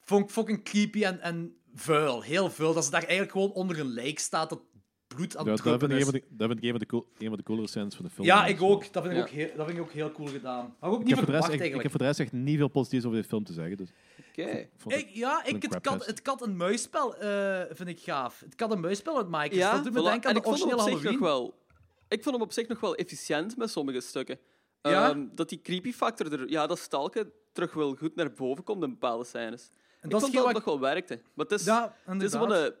vond 0.00 0.24
ik 0.24 0.30
fucking 0.30 0.64
creepy 0.64 1.04
en, 1.04 1.20
en 1.20 1.56
vuil. 1.74 2.22
Heel 2.22 2.50
vuil. 2.50 2.74
Dat 2.74 2.84
ze 2.84 2.90
daar 2.90 3.02
eigenlijk 3.02 3.32
gewoon 3.32 3.52
onder 3.52 3.78
een 3.78 3.92
lijk 3.92 4.18
staat 4.18 4.48
dat 4.50 4.60
bloed 5.06 5.36
aan 5.36 5.44
Ja, 5.44 5.50
het 5.52 5.62
dat, 5.64 5.80
vind 5.80 5.82
ik 5.82 5.90
een 5.90 5.96
is. 5.96 6.04
van 6.04 6.12
de, 6.12 6.24
dat 6.36 6.46
vind 6.46 6.58
ik 6.58 6.64
een 6.64 6.70
van 6.70 6.78
de, 6.78 6.86
cool, 6.86 7.06
een 7.18 7.28
van 7.28 7.36
de 7.36 7.42
coolere 7.42 7.68
scènes 7.68 7.94
van 7.94 8.04
de 8.04 8.10
film. 8.10 8.26
Ja, 8.26 8.46
ik 8.46 8.62
ook. 8.62 8.92
Dat 8.92 9.02
vind 9.02 9.14
ik, 9.14 9.20
Ja. 9.20 9.24
ook, 9.24 9.30
heel, 9.30 9.56
dat 9.56 9.66
vind 9.66 9.78
ik 9.78 9.84
ook 9.84 9.90
heel, 9.90 10.06
dat 10.06 10.16
vind 10.16 10.18
ik 10.18 10.18
ook 10.18 10.18
heel 10.18 10.26
cool 10.26 10.28
gedaan. 10.28 10.66
Ik 10.66 10.84
ook 10.86 10.92
Ik 10.92 10.98
niet 10.98 11.08
heb, 11.08 11.16
voor 11.18 11.26
de 11.26 11.32
rest 11.32 11.44
verwacht 11.44 11.44
echt, 11.44 11.54
ik 11.54 11.60
eigenlijk. 11.60 11.82
heb 11.82 11.90
voor 11.90 12.00
de 12.00 12.06
rest 12.06 12.20
echt 12.20 12.32
niet 12.32 12.56
veel 12.58 12.68
positiefs 12.68 13.04
over 13.04 13.18
dit 13.18 13.26
film 13.28 13.44
te 13.44 13.52
zeggen. 13.52 13.76
Dus. 13.76 13.88
Oké. 14.30 14.68
Vond 14.76 14.94
Ik, 14.94 15.08
ja, 15.08 15.44
ik, 15.44 15.62
het, 15.62 15.80
kat, 15.80 16.06
het 16.06 16.22
kat 16.22 16.42
en 16.42 16.56
muisspel 16.56 17.16
eh, 17.16 17.62
vind 17.70 17.88
ik 17.88 18.00
gaaf. 18.00 18.40
Het 18.40 18.54
kat 18.54 18.72
en 18.72 18.80
muisspel 18.80 19.16
uit 19.16 19.28
Mike. 19.28 19.54
Ja, 19.54 19.72
dat 19.74 19.84
doet 19.84 19.92
me 19.92 20.00
voilà. 20.00 20.04
denken 20.04 20.28
aan 20.30 20.34
en 20.36 20.42
de 20.42 20.48
ik 20.48 20.56
vond 20.56 20.70
hem 20.70 20.78
originele 20.78 20.96
op 20.96 21.02
zich 21.02 21.10
nog 21.12 21.20
Halloween. 21.20 21.48
wel... 21.48 21.62
Ik 22.08 22.22
vond 22.22 22.34
hem 22.34 22.44
op 22.44 22.52
zich 22.52 22.68
nog 22.68 22.80
wel 22.80 22.94
efficiënt 22.94 23.56
met 23.56 23.70
sommige 23.70 24.00
stukken. 24.00 24.38
Ja? 24.82 25.08
Ehm, 25.10 25.26
dat 25.34 25.48
die 25.48 25.60
creepy 25.62 25.92
factor 25.92 26.32
er... 26.32 26.48
Ja, 26.50 26.66
dat 26.66 26.78
stalken 26.78 27.32
terug 27.52 27.74
wel 27.74 27.94
goed 27.94 28.14
naar 28.14 28.32
boven 28.32 28.64
komt 28.64 28.82
in 28.82 28.90
bepaalde 28.90 29.24
scènes. 29.24 29.70
En 30.04 30.10
ik 30.10 30.10
dat 30.10 30.20
is 30.20 30.26
vond 30.26 30.34
dat 30.34 30.44
wat 30.44 30.54
nog 30.54 30.64
wel 30.64 30.80
werkte. 30.80 31.20
Maar 31.34 31.46
het 31.46 31.60
is, 31.60 31.64
Ja, 31.66 31.96
het 32.04 32.22
is 32.22 32.32
wel 32.32 32.56
een 32.56 32.72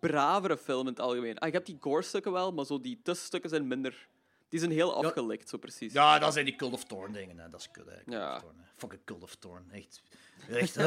bravere 0.00 0.56
film 0.56 0.80
in 0.80 0.86
het 0.92 1.00
algemeen. 1.00 1.38
Ah, 1.38 1.48
je 1.48 1.54
hebt 1.54 1.66
die 1.66 1.76
gore-stukken 1.80 2.32
wel, 2.32 2.52
maar 2.52 2.64
zo 2.64 2.80
die 2.80 3.00
tussenstukken 3.02 3.50
zijn 3.50 3.68
minder... 3.68 4.08
Die 4.48 4.58
zijn 4.60 4.72
heel 4.72 4.94
afgelikt, 5.04 5.48
zo 5.48 5.58
precies. 5.58 5.92
Ja, 5.92 6.18
dat 6.18 6.32
zijn 6.32 6.44
die 6.44 6.56
Cult 6.56 6.72
of 6.72 6.84
Thorn 6.84 7.12
dingen. 7.12 7.38
Hè. 7.38 7.48
Dat 7.48 7.60
is 7.60 7.70
kut, 7.70 7.86
hè. 7.86 7.92
Cult 7.94 8.06
Ja. 8.16 8.34
of 8.34 8.40
Thorn, 8.40 8.56
hè. 8.58 8.64
Fucking 8.76 9.00
Cult 9.04 9.22
of 9.22 9.34
Thorn. 9.34 9.64
Echt. 9.72 10.02
Echt. 10.50 10.76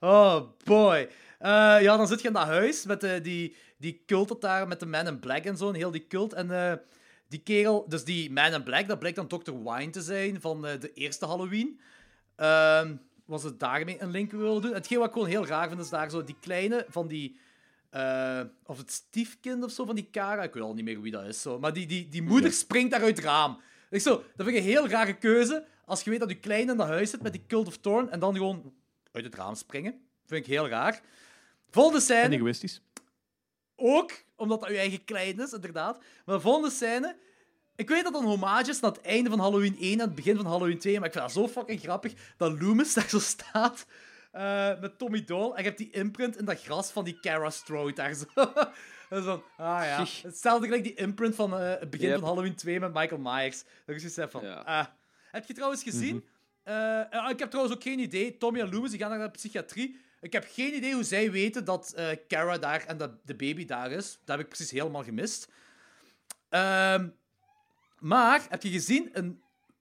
oh, 0.00 0.40
boy. 0.64 1.08
Eh, 1.38 1.50
ja, 1.80 1.96
dan 1.96 2.06
zit 2.06 2.20
je 2.20 2.26
in 2.28 2.32
dat 2.34 2.46
huis 2.46 2.84
met 2.84 3.02
eh, 3.02 3.22
die, 3.22 3.56
die 3.78 4.02
cult 4.06 4.28
dat 4.28 4.40
daar 4.40 4.68
met 4.68 4.80
de 4.80 4.86
Man 4.86 5.06
in 5.06 5.18
Black 5.18 5.44
en 5.44 5.56
zo. 5.56 5.68
En 5.68 5.74
heel 5.74 5.90
die 5.90 6.06
cult. 6.06 6.32
En 6.32 6.50
eh, 6.50 6.72
die 7.28 7.40
kerel, 7.40 7.88
dus 7.88 8.04
die 8.04 8.30
Man 8.30 8.52
in 8.52 8.62
Black, 8.62 8.88
dat 8.88 8.98
blijkt 8.98 9.16
dan 9.16 9.26
Dr. 9.28 9.52
Wine 9.52 9.90
te 9.90 10.02
zijn 10.02 10.40
van 10.40 10.66
eh, 10.66 10.80
de 10.80 10.92
eerste 10.92 11.26
Halloween. 11.26 11.80
Ehm, 12.36 12.96
was 13.26 13.42
het 13.42 13.60
daarmee 13.60 14.02
een 14.02 14.10
link 14.10 14.30
willen 14.30 14.62
doen? 14.62 14.72
Hetgeen 14.72 14.98
wat 14.98 15.06
ik 15.06 15.12
gewoon 15.12 15.28
heel 15.28 15.46
raar 15.46 15.68
vind, 15.68 15.80
is 15.80 15.88
daar 15.88 16.10
zo 16.10 16.24
die 16.24 16.36
kleine 16.40 16.86
van 16.88 17.08
die... 17.08 17.38
eh, 17.90 18.40
of 18.64 18.78
het 18.78 18.90
stiefkind 18.92 19.64
of 19.64 19.70
zo 19.70 19.84
van 19.84 19.94
die 19.94 20.08
Kara. 20.10 20.42
Ik 20.42 20.54
weet 20.54 20.62
al 20.62 20.74
niet 20.74 20.84
meer 20.84 21.00
wie 21.00 21.12
dat 21.12 21.24
is. 21.24 21.42
Zo. 21.42 21.58
Maar 21.58 21.72
die, 21.72 21.86
die, 21.86 22.08
die 22.08 22.22
moeder 22.22 22.52
springt 22.52 22.90
daar 22.90 23.02
uit 23.02 23.16
het 23.16 23.26
raam. 23.26 23.60
Ik 23.90 24.00
zo, 24.00 24.10
dat 24.16 24.46
vind 24.46 24.48
ik 24.48 24.56
een 24.56 24.62
heel 24.62 24.88
rare 24.88 25.18
keuze. 25.18 25.66
Als 25.84 26.02
je 26.02 26.10
weet 26.10 26.20
dat 26.20 26.28
je 26.28 26.38
kleine 26.38 26.70
in 26.70 26.76
dat 26.78 26.86
huis 26.86 27.10
zit 27.10 27.22
met 27.22 27.32
die 27.32 27.46
Cult 27.46 27.66
of 27.66 27.76
Thorn 27.76 28.10
en 28.10 28.20
dan 28.20 28.34
gewoon 28.34 28.72
uit 29.12 29.24
het 29.24 29.34
raam 29.34 29.54
springen. 29.54 30.00
Vind 30.26 30.46
ik 30.46 30.52
heel 30.52 30.68
raar. 30.68 31.00
Volgende 31.70 31.98
En 31.98 32.04
scène. 32.04 32.34
egoïstisch. 32.34 32.82
Ook, 33.76 34.12
omdat 34.36 34.60
dat 34.60 34.68
je 34.70 34.76
eigen 34.76 35.04
klein 35.04 35.40
is, 35.40 35.52
inderdaad. 35.52 35.98
Maar 36.24 36.34
de 36.34 36.40
volgende 36.40 36.70
scène... 36.70 37.16
Ik 37.76 37.88
weet 37.88 38.02
dat 38.04 38.12
dat 38.12 38.22
een 38.22 38.28
hommage 38.28 38.70
is 38.70 38.80
naar 38.80 38.90
het 38.90 39.00
einde 39.00 39.30
van 39.30 39.38
Halloween 39.38 39.76
1 39.80 39.92
en 39.92 39.98
het 39.98 40.14
begin 40.14 40.36
van 40.36 40.46
Halloween 40.46 40.78
2, 40.78 40.96
maar 40.98 41.06
ik 41.06 41.12
vind 41.12 41.24
dat 41.24 41.32
zo 41.34 41.48
fucking 41.48 41.80
grappig 41.80 42.12
dat 42.36 42.60
Loomis 42.62 42.94
daar 42.94 43.08
zo 43.08 43.18
staat 43.18 43.86
eh, 44.32 44.80
met 44.80 44.98
Tommy 44.98 45.24
Doyle 45.24 45.50
en 45.54 45.58
je 45.62 45.68
hebt 45.68 45.78
die 45.78 45.90
imprint 45.90 46.36
in 46.38 46.44
dat 46.44 46.62
gras 46.62 46.90
van 46.90 47.04
die 47.04 47.20
Kara 47.20 47.50
Strode 47.50 47.92
daar 47.92 48.14
zo. 48.14 48.24
Dat 49.08 49.18
is 49.18 49.24
van, 49.24 49.42
ah 49.56 49.84
ja. 49.84 50.06
Hetzelfde 50.22 50.66
gelijk 50.66 50.82
die 50.84 50.94
imprint 50.94 51.34
van 51.34 51.58
eh, 51.58 51.68
het 51.80 51.90
begin 51.90 52.08
Yep. 52.08 52.18
van 52.18 52.28
Halloween 52.28 52.54
2 52.54 52.80
met 52.80 52.94
Michael 52.94 53.20
Myers. 53.20 53.64
Dat 53.86 53.96
is 53.96 54.14
zoiets 54.14 54.32
van, 54.32 54.64
ah. 54.64 54.86
Heb 55.30 55.46
je 55.46 55.54
trouwens 55.54 55.82
gezien? 55.82 56.24
eh, 56.62 57.00
eh, 57.00 57.30
ik 57.30 57.38
heb 57.38 57.48
trouwens 57.50 57.76
ook 57.76 57.82
geen 57.82 57.98
idee. 57.98 58.36
Tommy 58.36 58.60
en 58.60 58.70
Loomis 58.72 58.90
die 58.90 58.98
gaan 58.98 59.10
naar 59.10 59.18
de 59.18 59.30
psychiatrie. 59.30 59.98
Ik 60.20 60.32
heb 60.32 60.46
geen 60.52 60.74
idee 60.74 60.94
hoe 60.94 61.02
zij 61.04 61.30
weten 61.30 61.64
dat 61.64 61.92
eh 61.96 62.08
Kara 62.28 62.58
daar 62.58 62.84
en 62.86 62.96
dat 62.96 63.10
de 63.26 63.34
baby 63.34 63.64
daar 63.64 63.90
is. 63.90 64.18
Dat 64.24 64.36
heb 64.36 64.40
ik 64.40 64.52
precies 64.52 64.70
helemaal 64.70 65.04
gemist. 65.04 65.48
Ehm, 66.48 67.08
maar 68.00 68.46
heb 68.48 68.62
je 68.62 68.70
gezien 68.70 69.14
in 69.14 69.40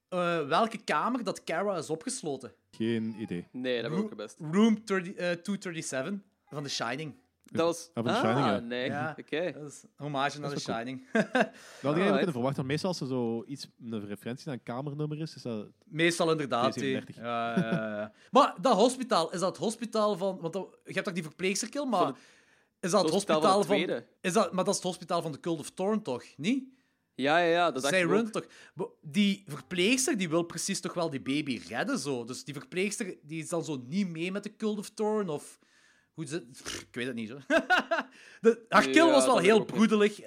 eh, 0.09 0.47
welke 0.47 0.77
kamer 0.77 1.23
dat 1.23 1.43
Kara 1.43 1.77
is 1.77 1.89
opgesloten? 1.89 2.53
Geen 2.71 3.15
idee. 3.19 3.47
Nee, 3.51 3.81
dat 3.81 3.91
heb 3.91 3.99
ik 3.99 4.05
ook 4.05 4.15
best. 4.15 4.37
Room 4.51 4.81
30, 4.85 5.13
eh, 5.13 5.31
237 5.31 6.13
van 6.49 6.63
The 6.63 6.69
Shining. 6.69 7.15
Dat 7.43 7.65
was... 7.65 7.89
Ah, 7.93 8.03
van 8.03 8.03
The 8.03 8.19
ah, 8.19 8.19
Shining, 8.19 8.45
ja. 8.45 8.59
nee. 8.59 8.85
Ja, 8.85 9.15
Oké. 9.19 9.51
dat 9.51 9.71
is 9.71 9.83
een 9.83 9.89
hommage 9.95 10.39
naar 10.39 10.49
The 10.49 10.59
Shining. 10.59 11.07
Dat 11.11 11.23
had 11.23 11.33
ik 11.33 11.83
eigenlijk 11.83 12.15
kunnen 12.15 12.31
verwachten. 12.31 12.55
want 12.55 12.67
Meestal 12.67 12.89
als 12.89 13.01
er 13.01 13.07
zo 13.07 13.43
iets, 13.47 13.67
een 13.83 14.05
referentie 14.05 14.45
naar 14.45 14.55
een 14.55 14.63
kamernummer 14.63 15.21
is, 15.21 15.35
is 15.35 15.41
dat... 15.41 15.67
Meestal 15.85 16.31
inderdaad. 16.31 16.75
hè. 16.75 16.81
237. 16.81 17.15
Ja, 17.15 17.59
ja, 17.59 17.89
ja, 17.89 17.97
ja. 17.99 18.11
maar 18.31 18.55
dat 18.61 18.73
hospitaal, 18.73 19.31
is 19.31 19.39
dat 19.39 19.49
het 19.49 19.57
hospitaal 19.57 20.17
van... 20.17 20.39
Want 20.39 20.53
dat- 20.53 20.77
je 20.83 20.93
hebt 20.93 21.05
toch 21.05 21.13
die 21.13 21.23
verpleegcirkel, 21.23 21.85
maar... 21.85 22.13
Is 22.79 22.91
dat 22.91 23.01
het 23.01 23.11
hospitaal 23.11 23.41
hospitaal 23.41 23.97
van 23.97 24.03
is 24.21 24.33
dat, 24.33 24.53
maar 24.53 24.63
dat 24.63 24.73
is 24.73 24.79
het 24.79 24.89
hospitaal 24.89 25.21
van 25.21 25.31
de 25.31 25.39
Cult 25.39 25.59
of 25.59 25.69
Thorn, 25.69 26.01
toch? 26.01 26.23
Niet? 26.37 26.63
Ja, 27.15 27.37
ja, 27.37 27.49
ja, 27.49 27.71
dat 27.71 27.81
dacht 27.81 27.93
Zij 27.93 28.03
ik 28.03 28.09
runt 28.09 28.37
ook. 28.37 28.45
toch... 28.75 28.89
Die 29.01 29.43
verpleegster 29.47 30.17
die 30.17 30.29
wil 30.29 30.43
precies 30.43 30.79
toch 30.79 30.93
wel 30.93 31.09
die 31.09 31.21
baby 31.21 31.61
redden, 31.67 31.99
zo. 31.99 32.23
Dus 32.23 32.43
die 32.43 32.53
verpleegster 32.53 33.15
die 33.21 33.41
is 33.41 33.49
dan 33.49 33.63
zo 33.63 33.83
niet 33.87 34.09
mee 34.09 34.31
met 34.31 34.43
de 34.43 34.55
Cult 34.55 34.77
of 34.77 34.89
Thorn, 34.89 35.29
of... 35.29 35.59
Hoe 36.13 36.25
ze... 36.25 36.47
Ik 36.63 36.87
weet 36.91 37.05
het 37.05 37.15
niet, 37.15 37.29
zo. 37.29 37.37
de, 38.41 38.65
haar 38.69 38.83
kill 38.83 39.05
Ja, 39.05 39.11
was 39.11 39.25
wel 39.25 39.35
weet 39.35 39.45
heel 39.45 39.65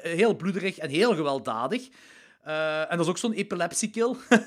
eh, 0.02 0.12
heel 0.12 0.36
bloederig 0.36 0.78
en 0.78 0.90
heel 0.90 1.14
gewelddadig. 1.14 1.88
Eh, 2.42 2.80
en 2.80 2.96
dat 2.96 3.00
is 3.00 3.06
ook 3.06 3.18
zo'n 3.18 3.32
epilepsiekill. 3.32 4.14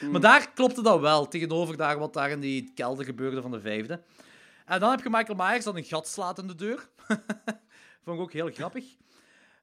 Hmm. 0.00 0.10
Maar 0.10 0.20
daar 0.20 0.52
klopte 0.52 0.82
dat 0.82 1.00
wel, 1.00 1.28
tegenover 1.28 1.76
daar 1.76 1.98
wat 1.98 2.12
daar 2.12 2.30
in 2.30 2.40
die 2.40 2.72
kelder 2.74 3.04
gebeurde 3.04 3.42
van 3.42 3.50
de 3.50 3.60
vijfde. 3.60 4.02
En 4.64 4.80
dan 4.80 4.90
heb 4.90 5.02
je 5.02 5.10
Michael 5.10 5.36
Myers 5.38 5.64
dat 5.64 5.76
een 5.76 5.84
gat 5.84 6.08
slaat 6.08 6.38
in 6.38 6.46
de 6.46 6.54
deur. 6.54 6.88
Vond 8.04 8.16
ik 8.16 8.22
ook 8.22 8.32
heel 8.32 8.50
grappig. 8.52 8.84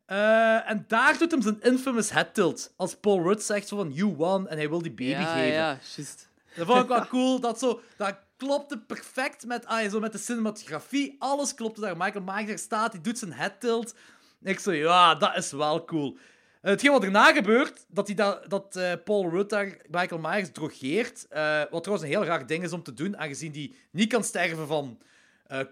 Eh, 0.06 0.70
en 0.70 0.86
daar 0.88 1.18
doet 1.18 1.32
hem 1.32 1.42
zijn 1.42 1.62
infamous 1.62 2.10
head 2.10 2.34
tilt. 2.34 2.74
Als 2.76 2.96
Paul 2.96 3.24
Rudd 3.24 3.42
zegt 3.44 3.68
zo 3.68 3.76
van, 3.78 3.92
you 3.92 4.14
won, 4.16 4.48
en 4.48 4.58
hij 4.58 4.70
wil 4.70 4.82
die 4.82 4.92
baby 4.92 5.10
Ja, 5.10 5.34
geven. 5.34 5.48
ja, 5.54 5.78
juist. 5.96 6.30
Dat 6.56 6.66
vond 6.68 6.82
ik 6.82 6.88
wel 6.88 7.08
cool. 7.16 7.40
Dat, 7.40 7.60
zo, 7.60 7.82
dat 7.98 8.16
klopte 8.38 8.78
perfect 8.80 9.46
met, 9.46 9.66
ah, 9.66 9.90
zo 9.90 10.00
met 10.00 10.12
de 10.12 10.18
cinematografie. 10.18 11.16
Alles 11.20 11.54
klopte 11.54 11.82
daar. 11.82 11.98
Michael 11.98 12.24
Myers 12.26 12.62
staat, 12.62 12.92
die 12.92 13.02
doet 13.02 13.18
zijn 13.18 13.34
head 13.34 13.60
tilt. 13.60 13.96
Ik 14.44 14.60
zo, 14.60 14.72
ja, 14.72 15.16
dat 15.16 15.38
is 15.38 15.52
wel 15.52 15.86
cool. 15.86 16.18
Eh, 16.62 16.72
Hetgeen 16.72 16.92
wat 16.92 17.04
erna 17.04 17.32
gebeurt, 17.34 17.86
dat, 17.88 18.08
hij 18.08 18.16
da, 18.16 18.42
dat 18.48 18.76
eh, 18.76 18.92
Paul 19.06 19.30
Rudd 19.30 19.50
daar 19.50 19.78
Michael 19.90 20.22
Myers 20.22 20.52
drogeert. 20.52 21.26
wat 21.70 21.84
trouwens 21.84 22.02
een 22.02 22.14
heel 22.16 22.24
raar 22.26 22.48
ding 22.48 22.64
is 22.64 22.74
om 22.74 22.84
te 22.84 22.94
doen, 22.94 23.18
aangezien 23.18 23.52
hij 23.52 23.74
niet 23.92 24.10
kan 24.10 24.24
sterven 24.24 24.68
van 24.68 24.98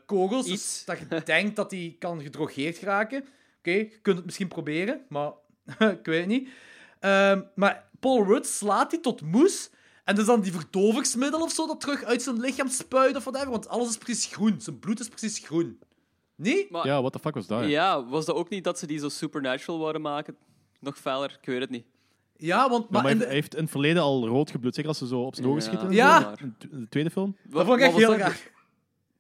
kogels. 0.06 0.46
Dus 0.48 0.84
dat 0.86 0.98
je 1.00 1.22
denkt 1.24 1.56
dat 1.56 1.72
hij 1.72 1.96
kan 2.00 2.22
gedrogeerd 2.22 2.78
geraken. 2.78 3.26
Oké, 3.62 3.72
je 3.72 4.00
kunt 4.02 4.16
het 4.16 4.26
misschien 4.26 4.48
proberen, 4.48 5.02
maar 5.10 5.32
ik 5.98 6.06
weet 6.06 6.20
het 6.20 6.28
niet. 6.28 6.50
Ehm, 7.00 7.42
maar 7.56 7.90
Paul 8.00 8.24
Rudd 8.26 8.46
slaat 8.48 8.92
hij 8.92 9.00
tot 9.02 9.22
moes. 9.22 9.70
En 10.04 10.16
dus 10.16 10.26
dan 10.26 10.42
die 10.42 10.52
verdovingsmiddel 10.52 11.42
of 11.42 11.52
zo 11.52 11.68
dat 11.68 11.80
terug 11.82 12.04
uit 12.04 12.22
zijn 12.22 12.40
lichaam 12.40 12.68
spuit 12.68 13.16
of 13.16 13.24
whatever. 13.24 13.50
Want 13.50 13.68
alles 13.70 13.90
is 13.90 13.98
precies 13.98 14.26
groen. 14.34 14.62
Zijn 14.62 14.80
bloed 14.80 15.00
is 15.00 15.08
precies 15.08 15.40
groen. 15.40 15.80
Nee? 16.36 16.68
Maar, 16.70 16.86
Ja, 16.88 17.00
what 17.00 17.12
the 17.14 17.20
fuck 17.20 17.34
was 17.34 17.48
dat? 17.48 17.66
ja, 17.68 18.06
was 18.06 18.26
dat 18.26 18.36
ook 18.36 18.50
niet 18.50 18.64
dat 18.64 18.80
ze 18.80 18.86
die 18.88 19.00
zo 19.00 19.10
supernatural 19.10 19.80
wouden 19.80 20.02
maken? 20.02 20.36
Nog 20.80 20.98
feller, 20.98 21.38
ik 21.42 21.46
weet 21.48 21.60
het 21.62 21.70
niet. 21.70 21.86
Ja, 22.38 22.70
want... 22.70 22.90
Maar, 22.90 23.04
hij 23.04 23.18
de- 23.18 23.26
heeft 23.28 23.56
in 23.56 23.62
het 23.62 23.72
verleden 23.72 24.02
al 24.02 24.28
rood 24.28 24.52
gebloed. 24.52 24.74
Zeker 24.76 24.90
als 24.90 24.98
ze 25.00 25.08
zo 25.08 25.22
op 25.22 25.36
zijn 25.36 25.48
ogen 25.48 25.60
Ja. 25.62 25.66
schieten. 25.68 25.88
en 25.88 25.94
Ja. 25.94 26.34
In 26.40 26.56
de 26.80 26.88
tweede 26.90 27.10
film. 27.10 27.38
Dat 27.44 27.66
vond 27.66 27.78
ik 27.78 27.84
echt 27.84 27.92
Wat 27.92 28.02
heel 28.02 28.10
dat? 28.12 28.20
raar. 28.20 28.52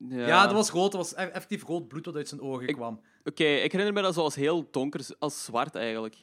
Ja, 0.10 0.28
Ja, 0.28 0.44
dat 0.46 0.54
was 0.54 0.70
rood. 0.70 0.92
Dat 0.92 1.02
was 1.02 1.12
e- 1.26 1.30
effectief 1.30 1.64
rood 1.64 1.88
bloed 1.88 2.04
dat 2.04 2.16
uit 2.16 2.28
zijn 2.28 2.42
ogen 2.42 2.74
kwam. 2.76 3.02
Oké, 3.24 3.44
ik 3.44 3.72
herinner 3.72 3.94
me 3.94 4.02
dat 4.02 4.14
zo 4.14 4.22
als 4.22 4.36
heel 4.36 4.68
donker, 4.72 5.06
als 5.20 5.44
zwart 5.44 5.76
eigenlijk. 5.76 6.16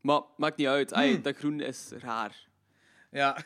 Maar 0.00 0.20
maakt 0.36 0.56
niet 0.56 0.66
uit. 0.66 0.92
Ai, 0.92 1.12
Hmm. 1.12 1.22
dat 1.22 1.36
groen 1.36 1.60
is 1.60 1.90
raar. 1.98 2.48
Ja. 3.10 3.36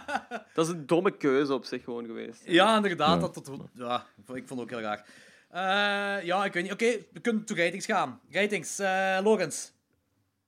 Dat 0.54 0.66
is 0.66 0.72
een 0.72 0.86
domme 0.86 1.16
keuze 1.16 1.54
op 1.54 1.64
zich 1.64 1.84
gewoon 1.84 2.04
geweest. 2.06 2.42
Ja, 2.44 2.76
inderdaad. 2.76 3.14
Ja. 3.20 3.28
Dat, 3.28 3.34
dat, 3.34 3.50
ja, 3.74 4.06
ik 4.16 4.46
vond 4.46 4.48
het 4.48 4.58
ook 4.60 4.70
heel 4.70 4.80
raar. 4.80 5.06
Eh, 5.48 6.24
ja, 6.26 6.44
ik 6.44 6.52
weet 6.52 6.62
niet. 6.62 6.72
Oké, 6.72 6.96
we 7.12 7.20
kunnen 7.20 7.44
to 7.44 7.54
ratings 7.54 7.86
gaan. 7.86 8.20
Ratings. 8.30 8.78
eh 8.78 9.18
Lorenz. 9.22 9.70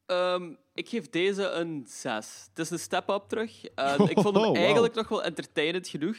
Ehm, 0.06 0.52
ik 0.74 0.88
geef 0.88 1.10
deze 1.10 1.48
een 1.48 1.84
6. 1.88 2.46
Het 2.48 2.58
is 2.58 2.70
een 2.70 2.78
step-up 2.78 3.22
terug. 3.28 3.64
En 3.64 4.00
ik 4.14 4.18
vond 4.20 4.34
hem 4.34 4.44
Oh, 4.44 4.46
wow. 4.46 4.56
eigenlijk 4.56 4.94
nog 4.94 5.08
wel 5.08 5.22
entertainend 5.22 5.88
genoeg. 5.88 6.16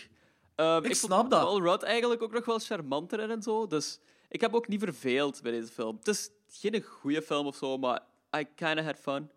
Ehm, 0.55 0.83
Ik 0.83 0.95
snap 0.95 1.30
dat. 1.30 1.41
Paul 1.41 1.61
Rudd 1.61 1.83
eigenlijk 1.83 2.21
ook 2.23 2.31
nog 2.33 2.45
wel 2.45 2.59
charmanter 2.59 3.30
en 3.30 3.41
zo. 3.41 3.67
Dus 3.67 3.99
ik 4.30 4.41
heb 4.41 4.53
ook 4.53 4.67
niet 4.67 4.80
verveeld 4.83 5.41
bij 5.41 5.51
deze 5.51 5.71
film. 5.71 5.95
Het 5.95 6.07
is 6.07 6.30
geen 6.49 6.81
goede 6.83 7.21
film 7.21 7.45
of 7.45 7.55
zo, 7.55 7.77
maar 7.77 7.99
I 8.38 8.45
kinda 8.55 8.83
had 8.83 8.97
fun. 8.99 9.30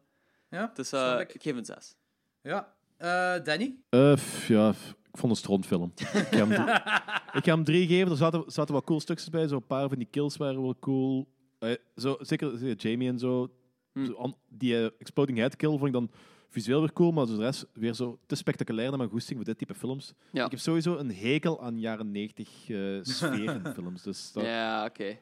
Ja, 0.51 0.71
Dus 0.75 0.93
eh, 0.93 1.17
ik. 1.21 1.35
ik 1.35 1.43
geef 1.43 1.57
een 1.57 1.65
6. 1.65 1.97
Ja. 2.43 2.75
Eh, 2.97 3.45
Danny? 3.45 3.75
Eh, 3.89 4.17
ja, 4.49 4.69
ik 5.13 5.19
vond 5.19 5.33
een 5.33 5.39
strontfilm. 5.39 5.93
ik, 5.97 6.07
ga 6.07 6.47
hem 6.47 6.49
drie, 6.49 6.75
ik 7.39 7.45
ga 7.45 7.55
hem 7.55 7.65
drie 7.65 7.87
geven. 7.87 8.11
Er 8.11 8.17
zaten, 8.17 8.45
zaten 8.47 8.75
wat 8.75 8.85
cool 8.85 9.01
stukjes 9.01 9.31
bij. 9.31 9.47
Zo 9.49 9.55
een 9.57 9.67
paar 9.67 9.89
van 9.89 9.99
die 9.99 10.09
kills 10.11 10.37
waren 10.37 10.63
wel 10.63 10.77
cool. 10.81 11.29
Eh, 11.59 11.73
zo, 11.97 12.17
zeker, 12.21 12.73
Jamie 12.75 13.09
en 13.09 13.19
zo. 13.19 13.49
Hm. 13.93 14.05
Zo 14.07 14.33
die 14.49 14.97
Exploding 14.99 15.39
Head 15.39 15.57
kill 15.57 15.71
vond 15.71 15.85
ik 15.87 15.93
dan 15.93 16.11
visueel 16.55 16.81
weer 16.81 16.93
cool, 16.93 17.13
maar 17.13 17.27
de 17.27 17.37
rest 17.37 17.67
weer 17.73 17.95
zo 17.95 18.19
te 18.27 18.35
spectaculair 18.35 18.89
naar 18.89 18.99
mijn 18.99 19.11
goesting 19.11 19.37
voor 19.37 19.45
dit 19.47 19.59
type 19.59 19.75
films. 19.75 20.13
Ja. 20.33 20.45
Ik 20.45 20.51
heb 20.51 20.61
sowieso 20.61 20.97
een 20.97 21.15
hekel 21.15 21.63
aan 21.63 21.79
jaren 21.81 22.11
90 22.11 22.49
eh 22.69 22.77
sfeer 23.03 23.55
in 23.55 23.63
films. 23.75 24.03
Dus 24.03 24.33
dat, 24.33 24.45
Ja, 24.45 24.85
oké. 24.85 25.19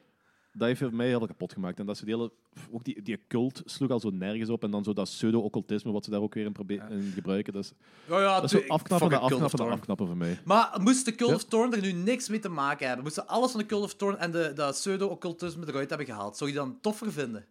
dat 0.53 0.67
heeft 0.67 0.91
mij 0.91 1.07
heel 1.07 1.25
kapot 1.27 1.53
gemaakt. 1.53 1.79
En 1.79 1.85
dat 1.85 1.97
ze 1.97 2.05
die 2.05 2.15
hele, 2.15 2.31
ook 2.71 2.83
die, 2.83 3.01
die 3.01 3.19
cult 3.27 3.61
sloeg 3.65 3.89
al 3.89 3.99
zo 3.99 4.09
nergens 4.09 4.49
op. 4.49 4.63
En 4.63 4.71
dan 4.71 4.83
zo 4.83 4.93
dat 4.93 5.05
pseudo-occultisme 5.05 5.91
wat 5.91 6.03
ze 6.05 6.09
daar 6.11 6.21
ook 6.21 6.33
weer 6.33 6.45
in, 6.45 6.51
probe- 6.51 6.85
in 6.89 7.11
gebruiken. 7.13 7.53
Dat 7.53 7.63
is, 7.63 7.73
Ja, 8.09 8.19
ja, 8.21 8.35
dat 8.39 8.43
is 8.43 8.51
zo 8.61 8.67
afknappen 8.67 9.19
afknappen 9.21 9.69
afknappen 9.69 10.07
voor 10.07 10.17
mij. 10.17 10.39
Maar 10.45 10.77
moest 10.81 11.05
de 11.05 11.15
Cult 11.15 11.29
Ja. 11.29 11.35
of 11.35 11.43
Thorn 11.43 11.73
er 11.73 11.81
nu 11.81 11.91
niks 11.91 12.29
mee 12.29 12.39
te 12.39 12.49
maken 12.49 12.85
hebben? 12.85 13.03
Moesten 13.03 13.27
alles 13.27 13.51
van 13.51 13.59
de 13.59 13.65
Cult 13.65 13.83
of 13.83 13.95
Thorn 13.95 14.17
en 14.17 14.31
de, 14.31 14.51
dat 14.55 14.73
pseudo-occultisme 14.73 15.67
eruit 15.67 15.89
hebben 15.89 16.07
gehaald? 16.07 16.37
Zou 16.37 16.49
je 16.49 16.55
dan 16.55 16.77
toffer 16.81 17.11
vinden? 17.11 17.45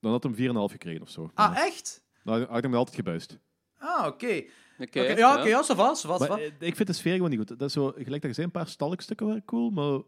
Dan 0.00 0.10
had 0.12 0.22
hem 0.22 0.34
4,5 0.34 0.40
gekregen 0.72 1.02
of 1.02 1.10
zo. 1.10 1.30
Ah, 1.34 1.54
Ja. 1.54 1.64
echt? 1.66 2.04
Nou, 2.26 2.44
had 2.46 2.56
ik 2.56 2.62
hem 2.62 2.74
altijd 2.74 2.96
gebuist. 2.96 3.38
Ah, 3.78 4.06
oké. 4.06 4.26
Oké, 4.78 5.00
Oké, 5.00 5.00
ja, 5.00 5.38
oké, 5.38 5.48
ja, 5.48 5.62
Maar, 6.18 6.28
va. 6.28 6.38
eh, 6.38 6.52
ik 6.58 6.76
vind 6.76 6.86
de 6.88 6.92
sfeer 6.94 7.14
gewoon 7.14 7.30
niet 7.30 7.38
goed. 7.38 7.48
Dat 7.48 7.68
is 7.68 7.72
zo, 7.72 7.86
gelijk 7.96 8.10
dat 8.10 8.22
je 8.22 8.32
zei, 8.32 8.46
een 8.46 8.52
paar 8.52 8.68
stalkstukken 8.68 9.26
waren 9.26 9.44
cool, 9.44 9.70
maar 9.70 10.00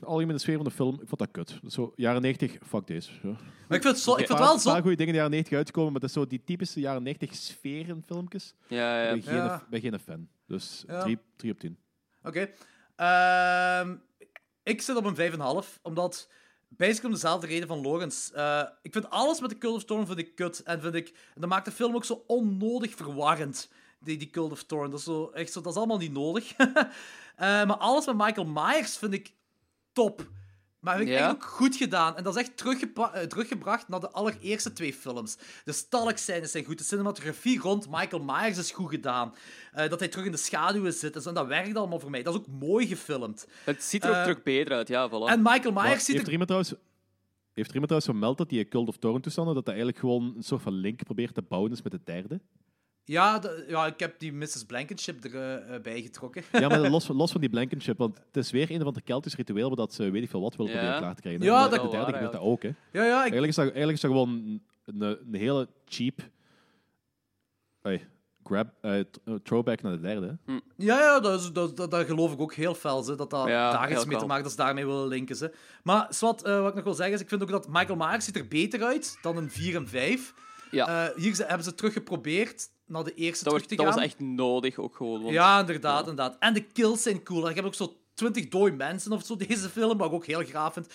de 0.00 0.06
algemene 0.06 0.38
sfeer 0.38 0.54
van 0.56 0.64
de 0.64 0.70
film, 0.70 0.94
ik 0.94 1.08
vond 1.08 1.18
dat 1.18 1.30
kut. 1.30 1.48
Dat 1.48 1.62
is 1.62 1.74
zo, 1.74 1.92
jaren 1.96 2.22
90, 2.22 2.58
fuck 2.66 2.86
deze. 2.86 3.10
Ja. 3.22 3.28
Maar 3.28 3.78
ik 3.78 3.82
vind 3.82 3.84
het, 3.84 3.98
zo, 3.98 4.10
ik 4.10 4.16
vind 4.26 4.30
Een 4.30 4.36
het 4.36 4.44
wel 4.46 4.58
zo... 4.58 4.70
paar 4.72 4.80
goede 4.80 4.96
dingen 4.96 5.06
in 5.06 5.12
de 5.12 5.16
jaren 5.18 5.30
90 5.30 5.56
uitkomen, 5.56 5.92
maar 5.92 6.00
dat 6.00 6.08
is 6.10 6.14
zo 6.16 6.26
die 6.26 6.42
typische 6.44 6.80
jaren 6.80 7.02
90 7.02 7.34
sfeer 7.34 7.88
in 7.88 8.02
filmpjes. 8.06 8.54
Ja, 8.66 9.02
ja. 9.02 9.08
Ik 9.08 9.24
ben 9.24 9.32
geen, 9.34 9.42
Ja. 9.42 9.66
ben 9.70 9.80
geen 9.80 9.98
fan. 10.00 10.28
Dus 10.46 10.84
Ja. 10.86 11.02
3 11.36 11.52
op 11.52 11.58
10. 11.58 11.78
Oké. 12.22 12.50
Ehm, 12.96 13.94
ik 14.62 14.82
zit 14.82 14.96
op 14.96 15.04
een 15.04 15.16
5,5, 15.64 15.78
omdat... 15.82 16.30
Basically 16.76 17.06
om 17.06 17.20
dezelfde 17.20 17.46
reden 17.46 17.68
van 17.68 17.80
Lorenz. 17.80 18.30
Eh, 18.30 18.62
ik 18.82 18.92
vind 18.92 19.10
alles 19.10 19.40
met 19.40 19.50
de 19.50 19.58
Cult 19.58 19.74
of 19.74 19.84
Thorn 19.84 20.06
vind 20.06 20.18
ik 20.18 20.34
kut. 20.34 20.62
En, 20.62 20.80
vind 20.80 20.94
ik, 20.94 21.14
dat 21.34 21.48
maakt 21.48 21.64
de 21.64 21.70
film 21.70 21.94
ook 21.94 22.04
zo 22.04 22.24
onnodig 22.26 22.94
verwarrend. 22.94 23.70
Die, 24.00 24.16
die 24.16 24.30
Cult 24.30 24.52
of 24.52 24.62
Thorn. 24.62 24.90
Dat 24.90 24.98
is, 24.98 25.04
zo, 25.04 25.30
echt 25.30 25.52
zo, 25.52 25.60
dat 25.60 25.72
is 25.72 25.78
allemaal 25.78 25.98
niet 25.98 26.12
nodig. 26.12 26.52
Eh, 27.40 27.46
maar 27.46 27.76
alles 27.76 28.06
met 28.06 28.16
Michael 28.16 28.46
Myers 28.46 28.96
vind 28.96 29.12
ik 29.12 29.32
top. 29.92 30.30
Maar 30.80 30.96
vind 30.96 31.08
ik 31.08 31.14
Ja? 31.14 31.20
eigenlijk 31.20 31.50
ook 31.50 31.56
goed 31.56 31.76
gedaan. 31.76 32.16
En 32.16 32.22
dat 32.24 32.36
is 32.36 32.40
echt 32.42 32.62
eh, 32.94 33.22
teruggebracht 33.22 33.88
naar 33.88 34.00
de 34.00 34.10
allereerste 34.10 34.72
twee 34.72 34.94
films. 34.94 35.38
De 35.64 35.72
stalkscènes 35.72 36.50
zijn 36.50 36.64
goed. 36.64 36.78
De 36.78 36.84
cinematografie 36.84 37.58
rond 37.60 37.86
Michael 37.90 38.22
Myers 38.22 38.58
is 38.58 38.70
goed 38.70 38.90
gedaan. 38.90 39.34
Eh, 39.72 39.88
dat 39.88 39.98
hij 39.98 40.08
terug 40.08 40.26
in 40.26 40.32
de 40.32 40.38
schaduwen 40.38 40.92
zit. 40.92 41.14
en 41.14 41.22
zo, 41.22 41.28
En 41.28 41.34
dat 41.34 41.46
werkt 41.46 41.76
allemaal 41.76 42.00
voor 42.00 42.10
mij. 42.10 42.22
Dat 42.22 42.34
is 42.34 42.40
ook 42.40 42.46
mooi 42.46 42.86
gefilmd. 42.86 43.46
Het 43.64 43.82
ziet 43.82 44.04
er 44.04 44.10
ook 44.10 44.16
Eh, 44.16 44.22
terug 44.22 44.42
beter 44.42 44.72
uit, 44.72 44.88
ja, 44.88 45.08
voilà. 45.08 45.30
En 45.32 45.42
Michael 45.42 45.72
Myers 45.72 46.04
ziet 46.04 46.06
heeft 46.06 46.18
er... 46.18 46.26
er 46.26 46.30
iemand 46.30 46.48
trouwens... 46.48 46.74
Heeft 47.52 47.68
er 47.68 47.74
iemand 47.80 47.90
trouwens 47.90 48.04
vermeld 48.04 48.38
dat 48.38 48.48
die 48.48 48.68
Cult 48.68 48.88
of 48.88 48.96
Thorn 48.96 49.20
toestanden, 49.20 49.54
dat 49.54 49.64
dat 49.64 49.74
eigenlijk 49.74 50.04
gewoon 50.04 50.32
een 50.36 50.42
soort 50.42 50.62
van 50.62 50.72
link 50.72 51.04
probeert 51.04 51.34
te 51.34 51.42
bouwen 51.42 51.72
is 51.72 51.82
met 51.82 51.92
de 51.92 52.00
derde? 52.04 52.40
Ja, 53.04 53.38
de- 53.38 53.64
ja, 53.68 53.86
ik 53.86 53.98
heb 54.00 54.18
die 54.18 54.32
Mrs. 54.32 54.64
Blankenship 54.66 55.24
erbij 55.24 56.02
getrokken. 56.02 56.42
Ja, 56.52 56.68
maar 56.68 56.90
los, 56.90 57.06
van- 57.06 57.16
los 57.22 57.32
van 57.32 57.40
die 57.40 57.50
Blankenship, 57.50 57.98
want 57.98 58.16
het 58.26 58.36
is 58.36 58.50
weer 58.50 58.70
een 58.70 58.80
van 58.82 58.92
de 58.94 59.00
Keltisch 59.00 59.34
ritueel 59.36 59.66
waar 59.68 59.76
dat 59.76 59.94
ze 59.94 60.10
weet 60.10 60.22
ik 60.22 60.30
veel 60.30 60.40
wat 60.40 60.56
willen 60.56 60.72
Ja. 60.72 60.78
proberen 60.78 61.02
klaar 61.02 61.14
te 61.14 61.20
krijgen. 61.20 61.42
Ja, 61.42 61.64
En 61.64 61.70
dat- 61.70 61.82
de 61.82 61.88
derde 61.96 62.12
gebeurt 62.12 62.32
dat 62.32 62.40
ook, 62.40 62.62
hè. 62.62 62.68
Ja, 62.92 63.04
ja, 63.04 63.14
ik... 63.16 63.32
Eigenlijk 63.32 63.46
is 63.48 63.54
dat, 63.54 63.64
eigenlijk 63.64 63.94
is 63.94 64.00
dat 64.00 64.10
gewoon 64.10 64.60
een, 64.84 65.18
een, 65.26 65.34
hele 65.34 65.68
cheap 65.84 66.18
hey, 67.82 68.08
grab, 68.44 68.68
eh, 68.80 68.98
eh, 68.98 69.04
throwback 69.42 69.82
naar 69.82 69.92
de 69.92 70.00
derde. 70.00 70.38
hè. 70.46 70.52
Ja, 70.76 70.98
ja 71.00 71.20
dat, 71.20 71.40
is, 71.40 71.52
dat, 71.52 71.76
dat, 71.76 71.90
dat 71.90 72.06
geloof 72.06 72.32
ik 72.32 72.40
ook 72.40 72.54
heel 72.54 72.74
fel, 72.74 73.02
ze, 73.02 73.14
dat 73.14 73.30
dat 73.30 73.46
Ja, 73.48 73.72
daar 73.72 73.92
iets 73.92 74.04
mee 74.04 74.18
te 74.18 74.26
maken 74.26 74.42
dat 74.42 74.52
ze 74.52 74.58
daarmee 74.58 74.86
willen 74.86 75.06
linken. 75.08 75.36
Ze. 75.36 75.52
Maar 75.82 76.06
Swat, 76.10 76.44
eh, 76.44 76.60
wat 76.60 76.68
ik 76.68 76.74
nog 76.74 76.84
wil 76.84 76.94
zeggen 76.94 77.14
is, 77.14 77.20
ik 77.20 77.28
vind 77.28 77.42
ook 77.42 77.50
dat 77.50 77.68
Michael 77.68 77.96
Myers 77.96 78.24
ziet 78.24 78.36
er 78.36 78.48
beter 78.48 78.82
uit 78.84 79.18
dan 79.22 79.36
een 79.36 79.50
4 79.50 79.74
en 79.76 79.88
5. 79.88 80.34
Ja. 80.70 81.08
Eh, 81.08 81.16
hier 81.16 81.34
ze- 81.34 81.44
hebben 81.44 81.64
ze 81.64 81.74
terug 81.74 81.92
geprobeerd 81.92 82.68
naar 82.90 83.04
de 83.04 83.14
eerste 83.14 83.44
dat, 83.44 83.52
was, 83.52 83.62
te 83.62 83.74
dat 83.74 83.86
gaan. 83.86 83.94
was 83.94 84.04
echt 84.04 84.20
nodig 84.20 84.78
ook 84.78 84.96
gewoon. 84.96 85.22
Want, 85.22 85.34
Ja, 85.34 85.60
inderdaad, 85.60 86.00
inderdaad. 86.00 86.36
En 86.38 86.54
de 86.54 86.62
kills 86.62 87.02
zijn 87.02 87.22
cool. 87.22 87.48
Ik 87.48 87.56
heb 87.56 87.64
ook 87.64 87.74
zo 87.74 87.96
20 88.14 88.48
dode 88.48 88.72
mensen 88.76 89.12
of 89.12 89.24
zo 89.24 89.36
deze 89.36 89.68
film, 89.68 89.98
wat 89.98 90.06
ik 90.08 90.12
ook 90.14 90.26
heel 90.26 90.44
graaf 90.44 90.72
vind. 90.72 90.92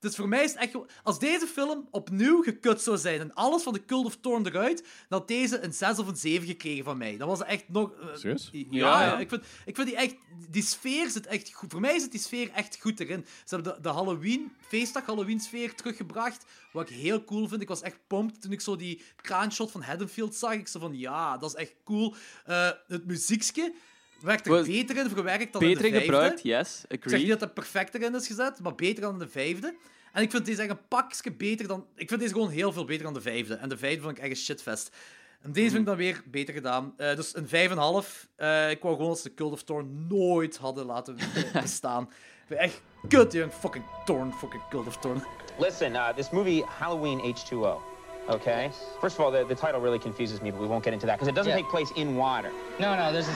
Dus 0.00 0.16
voor 0.16 0.28
mij 0.28 0.44
is 0.44 0.50
het 0.50 0.60
echt 0.60 0.70
gewoon... 0.70 0.88
Als 1.02 1.18
deze 1.18 1.46
film 1.46 1.88
opnieuw 1.90 2.42
gekut 2.42 2.80
zou 2.80 2.98
zijn 2.98 3.20
en 3.20 3.34
alles 3.34 3.62
van 3.62 3.72
de 3.72 3.84
Cult 3.84 4.04
of 4.04 4.16
Thorn 4.16 4.46
eruit, 4.46 4.78
dan 5.08 5.18
had 5.18 5.28
deze 5.28 5.60
een 5.60 5.72
6 5.72 5.98
of 5.98 6.06
een 6.06 6.16
7 6.16 6.46
gekregen 6.46 6.84
van 6.84 6.98
mij. 6.98 7.16
Dat 7.16 7.28
was 7.28 7.42
echt 7.42 7.68
nog... 7.68 7.92
Serieus? 8.14 8.48
Ja, 8.52 8.66
Ja, 8.70 9.02
ja. 9.02 9.06
ja. 9.06 9.18
Ik, 9.18 9.28
vind, 9.28 9.42
ik 9.64 9.74
vind 9.74 9.88
die 9.88 9.96
echt... 9.96 10.16
Die 10.50 10.62
sfeer 10.62 11.10
zit 11.10 11.26
echt 11.26 11.52
goed... 11.52 11.70
Voor 11.70 11.80
mij 11.80 11.98
zit 11.98 12.10
die 12.10 12.20
sfeer 12.20 12.50
echt 12.50 12.78
goed 12.80 13.00
erin. 13.00 13.24
Ze 13.44 13.54
hebben 13.54 13.74
de, 13.74 13.80
de 13.80 13.88
Halloween, 13.88 14.52
feestdag 14.60 15.06
Halloween 15.06 15.40
sfeer 15.40 15.74
teruggebracht, 15.74 16.44
wat 16.72 16.90
ik 16.90 16.96
heel 16.96 17.24
cool 17.24 17.48
vind. 17.48 17.62
Ik 17.62 17.68
was 17.68 17.82
echt 17.82 17.98
pumped 18.06 18.40
toen 18.40 18.52
ik 18.52 18.60
zo 18.60 18.76
die 18.76 19.02
kraanshot 19.16 19.70
van 19.70 19.82
Haddonfield 19.82 20.34
zag. 20.34 20.52
Ik 20.52 20.68
zo 20.68 20.80
van, 20.80 20.98
ja, 20.98 21.38
dat 21.38 21.50
is 21.50 21.56
echt 21.56 21.74
cool. 21.84 22.14
Eh, 22.44 22.70
het 22.86 23.06
muziekje 23.06 23.74
werd 24.20 24.46
er 24.46 24.64
beter 24.64 24.96
in 24.96 25.08
verwerkt 25.08 25.52
dan 25.52 25.60
Beter 25.62 25.84
in 25.84 25.92
de 25.92 25.98
in 25.98 26.06
vijfde. 26.06 26.12
gebruikt, 26.12 26.42
yes, 26.42 26.82
Ik 26.88 27.02
zeg 27.02 27.04
agree. 27.04 27.18
niet 27.20 27.28
dat 27.28 27.40
het 27.40 27.54
perfect 27.54 27.94
erin 27.94 28.14
is 28.14 28.26
gezet, 28.26 28.60
maar 28.60 28.74
beter 28.74 29.02
dan 29.02 29.18
de 29.18 29.28
vijfde. 29.28 29.74
En 30.12 30.22
ik 30.22 30.30
vind 30.30 30.46
deze 30.46 30.60
echt 30.62 30.70
een 30.70 30.86
pakje 30.88 31.32
beter 31.32 31.66
dan... 31.66 31.86
Ik 31.94 32.08
vind 32.08 32.20
deze 32.20 32.32
gewoon 32.32 32.50
heel 32.50 32.72
veel 32.72 32.84
beter 32.84 33.04
dan 33.04 33.14
de 33.14 33.20
vijfde. 33.20 33.54
En 33.54 33.68
de 33.68 33.76
vijfde 33.76 34.00
vond 34.02 34.16
ik 34.16 34.22
echt 34.22 34.30
een 34.30 34.36
shitfest. 34.36 34.96
En 35.42 35.52
deze 35.52 35.68
vind 35.68 35.80
ik 35.80 35.86
dan 35.86 35.96
weer 35.96 36.22
beter 36.26 36.54
gedaan. 36.54 36.94
Eh, 36.96 37.16
dus 37.16 37.36
een 37.36 37.46
5,5. 37.46 38.28
Eh 38.36 38.70
ik 38.70 38.82
wou 38.82 38.94
gewoon 38.94 39.08
dat 39.10 39.18
ze 39.18 39.28
de 39.28 39.34
Cult 39.34 39.52
of 39.52 39.62
Thorn 39.62 40.06
nooit 40.08 40.56
hadden 40.56 40.86
laten 40.86 41.16
bestaan. 41.52 42.10
Echt 42.48 42.82
kut, 43.08 43.32
jong. 43.32 43.52
Fucking 43.52 43.84
Thorn, 44.04 44.32
fucking 44.32 44.62
Cult 44.70 44.86
of 44.86 44.96
Thorn. 44.98 45.22
Listen, 45.58 45.92
uh, 45.92 46.08
this 46.08 46.30
movie 46.30 46.64
Halloween 46.64 47.34
H2O. 47.36 47.97
Okay. 48.28 48.70
First 49.00 49.16
of 49.16 49.22
all, 49.24 49.30
the, 49.30 49.44
the 49.44 49.54
title 49.54 49.80
really 49.80 49.98
confuses 49.98 50.42
me, 50.42 50.50
but 50.50 50.60
we 50.60 50.66
won't 50.66 50.84
get 50.84 50.92
into 50.92 51.06
that 51.06 51.14
because 51.16 51.28
it 51.28 51.34
doesn't 51.34 51.50
Yeah. 51.50 51.56
take 51.56 51.68
place 51.68 51.90
in 51.92 52.14
water. 52.16 52.52
No, 52.78 52.94
no, 52.94 53.10
there's 53.12 53.26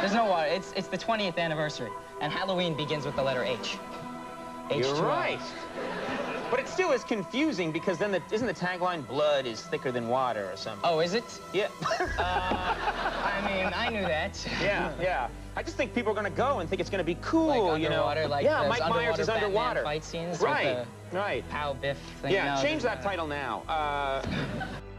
there's 0.00 0.14
no 0.14 0.26
water. 0.26 0.48
It's 0.48 0.72
it's 0.76 0.88
the 0.88 0.98
20th 0.98 1.36
anniversary, 1.36 1.90
and 2.20 2.32
Halloween 2.32 2.74
begins 2.74 3.04
with 3.04 3.16
the 3.16 3.22
letter 3.22 3.42
H. 3.42 3.76
You're 4.70 4.84
H2O. 4.84 5.02
right. 5.02 5.40
But 6.50 6.58
it 6.60 6.68
still 6.68 6.90
is 6.90 7.04
confusing 7.04 7.70
because 7.70 7.96
then 7.98 8.10
the, 8.10 8.20
isn't 8.32 8.46
the 8.46 8.54
tagline 8.54 9.06
"Blood 9.06 9.46
is 9.46 9.62
thicker 9.62 9.92
than 9.92 10.08
water" 10.08 10.50
or 10.52 10.56
something? 10.56 10.80
Oh, 10.82 11.00
is 11.00 11.14
it? 11.14 11.24
Yeah. 11.52 11.68
Uh, 12.18 12.74
I 13.24 13.40
mean, 13.46 13.72
I 13.74 13.88
knew 13.88 14.02
that. 14.02 14.46
yeah, 14.60 14.92
yeah. 15.00 15.28
I 15.56 15.62
just 15.62 15.76
think 15.76 15.94
people 15.94 16.12
are 16.12 16.14
going 16.14 16.30
to 16.30 16.36
go 16.36 16.58
and 16.60 16.68
think 16.68 16.80
it's 16.80 16.90
going 16.90 16.98
to 17.00 17.04
be 17.04 17.16
cool, 17.22 17.68
Like 17.72 17.82
you 17.82 17.88
know. 17.88 18.04
like 18.28 18.44
yeah, 18.44 18.66
Mike 18.68 18.80
Myers 18.88 19.18
is 19.18 19.26
Batman 19.26 19.44
underwater. 19.44 19.82
fight 19.82 20.04
scenes 20.04 20.40
right, 20.40 20.84
the 21.10 21.16
right. 21.18 21.48
Pow 21.48 21.72
Biff 21.74 21.98
thing. 22.20 22.32
Yeah, 22.32 22.54
No, 22.54 22.62
change 22.62 22.82
that 22.82 23.02
title 23.02 23.26
now. 23.26 23.62
Uh, 23.68 24.22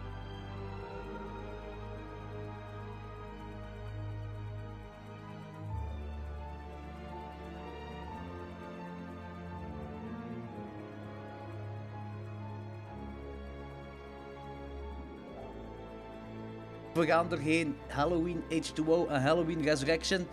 We 16.94 17.06
gaan 17.06 17.30
doorheen 17.30 17.76
Halloween 17.88 18.44
H2O 18.50 19.10
en 19.10 19.22
Halloween 19.22 19.62
Resurrection. 19.62 20.28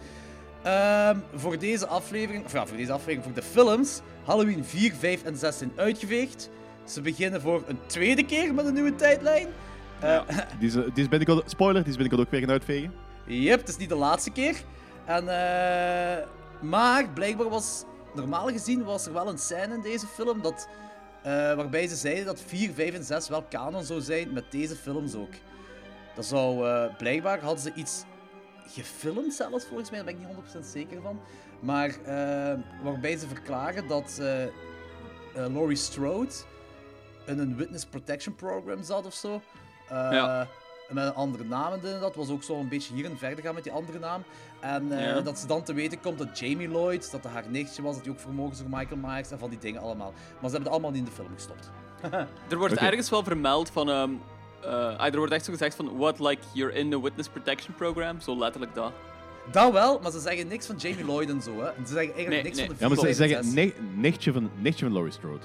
Ehm, 0.63 1.19
voor 1.35 1.59
deze 1.59 1.87
aflevering, 1.87 2.45
of 2.45 2.53
ja, 2.53 2.67
voor 2.67 2.77
deze 2.77 2.93
aflevering, 2.93 3.25
voor 3.25 3.35
de 3.35 3.43
films, 3.43 4.01
Halloween 4.25 4.65
4, 4.65 4.95
5 4.95 5.25
en 5.25 5.37
6 5.37 5.59
zijn 5.59 5.73
uitgeveegd. 5.77 6.51
Ze 6.85 7.01
beginnen 7.01 7.41
voor 7.41 7.63
een 7.67 7.79
tweede 7.87 8.25
keer 8.25 8.55
met 8.55 8.67
een 8.67 8.75
nieuwe 8.75 8.95
tijdlijn. 8.95 9.49
Eh, 10.01 10.21
Die 10.59 10.69
is, 10.69 10.73
die 10.73 10.93
is 10.95 11.09
binnenkort, 11.09 11.51
spoiler, 11.51 11.83
die 11.83 11.91
is 11.91 11.97
binnenkort 11.97 12.27
ook 12.27 12.31
weer 12.31 12.41
gaan 12.41 12.51
uitvegen. 12.51 12.93
Yep, 13.27 13.61
het 13.61 13.69
is 13.69 13.77
niet 13.77 13.89
de 13.89 13.95
laatste 13.95 14.31
keer. 14.31 14.57
En, 15.05 15.29
eh, 15.29 16.27
maar 16.61 17.09
blijkbaar 17.15 17.49
was, 17.49 17.85
normaal 18.15 18.49
gezien, 18.49 18.85
was 18.85 19.07
er 19.07 19.13
wel 19.13 19.29
een 19.29 19.39
scène 19.39 19.75
in 19.75 19.83
deze 19.83 20.07
film 20.07 20.43
dat, 20.43 20.69
eh, 21.23 21.33
waarbij 21.33 21.87
ze 21.87 21.97
zeiden 21.97 22.25
dat 22.25 22.41
4, 22.47 22.73
5 22.75 22.95
en 22.95 23.05
6 23.05 23.29
wel 23.29 23.45
canon 23.51 23.85
zou 23.85 24.01
zijn 24.01 24.33
met 24.33 24.45
deze 24.51 24.77
films 24.77 25.15
ook. 25.15 25.33
Dat 26.19 26.27
zou, 26.27 26.67
eh, 26.69 26.97
blijkbaar 26.97 27.41
hadden 27.41 27.63
ze 27.63 27.73
iets 27.75 28.05
gefilmd 28.67 29.35
zelfs, 29.35 29.65
volgens 29.65 29.91
mij, 29.91 29.99
daar 30.03 30.13
ben 30.15 30.23
ik 30.23 30.29
niet 30.29 30.37
100% 30.37 30.67
zeker 30.67 31.03
van. 31.03 31.21
Maar 31.61 31.89
eh, 32.05 32.59
waarbij 32.83 33.17
ze 33.17 33.27
verklaren 33.29 33.89
dat 33.89 34.19
eh 34.21 34.43
eh, 34.45 34.51
Laurie 35.35 35.77
Strode 35.77 36.33
in 37.27 37.39
een 37.39 37.57
witness 37.57 37.87
protection 37.87 38.35
program 38.35 38.83
zat 38.83 39.07
of 39.07 39.15
zo. 39.15 39.41
Eh, 39.89 40.09
Ja. 40.13 40.47
Met 40.89 41.05
een 41.05 41.15
andere 41.15 41.45
naam 41.45 41.81
dat. 42.01 42.15
Was 42.15 42.29
ook 42.31 42.43
zo 42.43 42.59
een 42.61 42.69
beetje 42.69 42.95
hier 42.95 43.05
en 43.05 43.19
verder 43.19 43.45
gaan 43.45 43.55
met 43.55 43.63
die 43.65 43.73
andere 43.73 43.99
naam. 43.99 44.23
En 44.61 44.93
eh, 44.93 45.05
Ja. 45.05 45.21
dat 45.21 45.39
ze 45.39 45.47
dan 45.47 45.63
te 45.63 45.73
weten 45.73 46.01
komt 46.01 46.19
dat 46.19 46.39
Jamie 46.39 46.69
Lloyd, 46.69 47.11
dat 47.11 47.23
dat 47.23 47.33
haar 47.33 47.45
nichtje 47.51 47.83
was, 47.83 47.95
dat 47.95 48.05
hij 48.05 48.13
ook 48.15 48.21
vermogen 48.21 48.53
is 48.53 48.59
door 48.59 48.69
Michael 48.69 49.01
Myers 49.01 49.31
en 49.31 49.39
van 49.39 49.51
die 49.51 49.59
dingen 49.59 49.81
allemaal. 49.81 50.11
Maar 50.13 50.51
ze 50.51 50.57
hebben 50.57 50.61
het 50.63 50.69
allemaal 50.69 50.91
niet 50.91 50.99
in 50.99 51.05
de 51.05 51.11
film 51.11 51.33
gestopt. 51.35 51.71
Er 52.51 52.57
wordt 52.59 52.75
ergens 52.77 53.11
wel 53.11 53.23
vermeld 53.25 53.71
van. 53.71 53.91
ehm, 53.91 54.11
eh, 54.63 54.99
ah, 54.99 55.07
er 55.07 55.17
wordt 55.17 55.33
echt 55.33 55.45
zo 55.45 55.53
gezegd 55.53 55.75
van. 55.77 55.97
What, 55.97 56.19
like, 56.21 56.43
you're 56.53 56.75
in 56.75 56.91
the 56.91 57.03
witness 57.03 57.29
protection 57.29 57.75
program? 57.75 58.21
Zo 58.21 58.39
letterlijk 58.39 58.75
dat. 58.75 58.93
Dat 59.53 59.73
wel, 59.73 59.99
maar 60.03 60.11
ze 60.13 60.21
zeggen 60.21 60.49
niks 60.49 60.67
van 60.67 60.77
Jamie 60.77 61.05
Lloyd 61.05 61.29
en 61.29 61.43
zo. 61.43 61.51
Hè. 61.61 61.65
Ze 61.67 61.93
zeggen 61.93 61.97
eigenlijk 62.15 62.29
Nee, 62.29 62.43
niks 62.43 62.57
nee. 62.57 62.67
van 62.67 62.75
de 62.79 62.83
Ja, 62.83 62.89
maar 62.89 62.99
ze 62.99 63.13
zeggen 63.15 63.55
nicht- 63.55 63.77
nichtje 63.97 64.33
van, 64.33 64.51
nichtje 64.57 64.85
van 64.85 64.95
Laurie 64.95 65.13
Strode. 65.13 65.45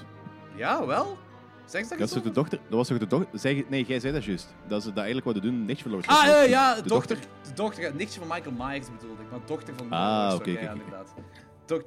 Ja, 0.56 0.86
wel. 0.86 1.18
Zeg 1.66 1.84
ze 1.84 1.90
Dat 1.90 2.00
dat 2.00 2.18
is 2.18 2.24
de 2.24 2.32
dochter? 2.32 2.60
Dat 2.70 2.78
was 2.78 2.88
toch 2.88 2.98
de 2.98 3.08
dochter? 3.08 3.40
Zeg, 3.40 3.70
nee, 3.70 3.84
jij 3.88 4.00
zei 4.00 4.14
dat 4.14 4.24
juist. 4.24 4.54
Dat 4.68 4.82
ze 4.82 4.88
dat 4.88 4.98
eigenlijk 4.98 5.26
wouden 5.26 5.44
doen, 5.44 5.66
nichtje 5.66 5.84
van 5.84 5.92
Laurie 5.92 6.12
Ah, 6.12 6.18
Strode. 6.24 6.50
ja, 6.50 6.76
ja, 6.76 6.82
De 6.82 6.88
dochter. 6.90 7.18
De 7.44 7.54
dochter, 7.54 7.96
nichtje 7.96 8.20
van 8.20 8.28
Michael 8.30 8.56
Myers 8.58 8.88
bedoelde 9.00 9.22
ik, 9.24 9.30
maar 9.32 9.40
dochter 9.46 9.74
van 9.78 9.92
Ah, 9.92 10.00
Laurie 10.30 10.54
oké, 10.56 10.64
ja, 10.64 10.72
inderdaad. 10.72 11.14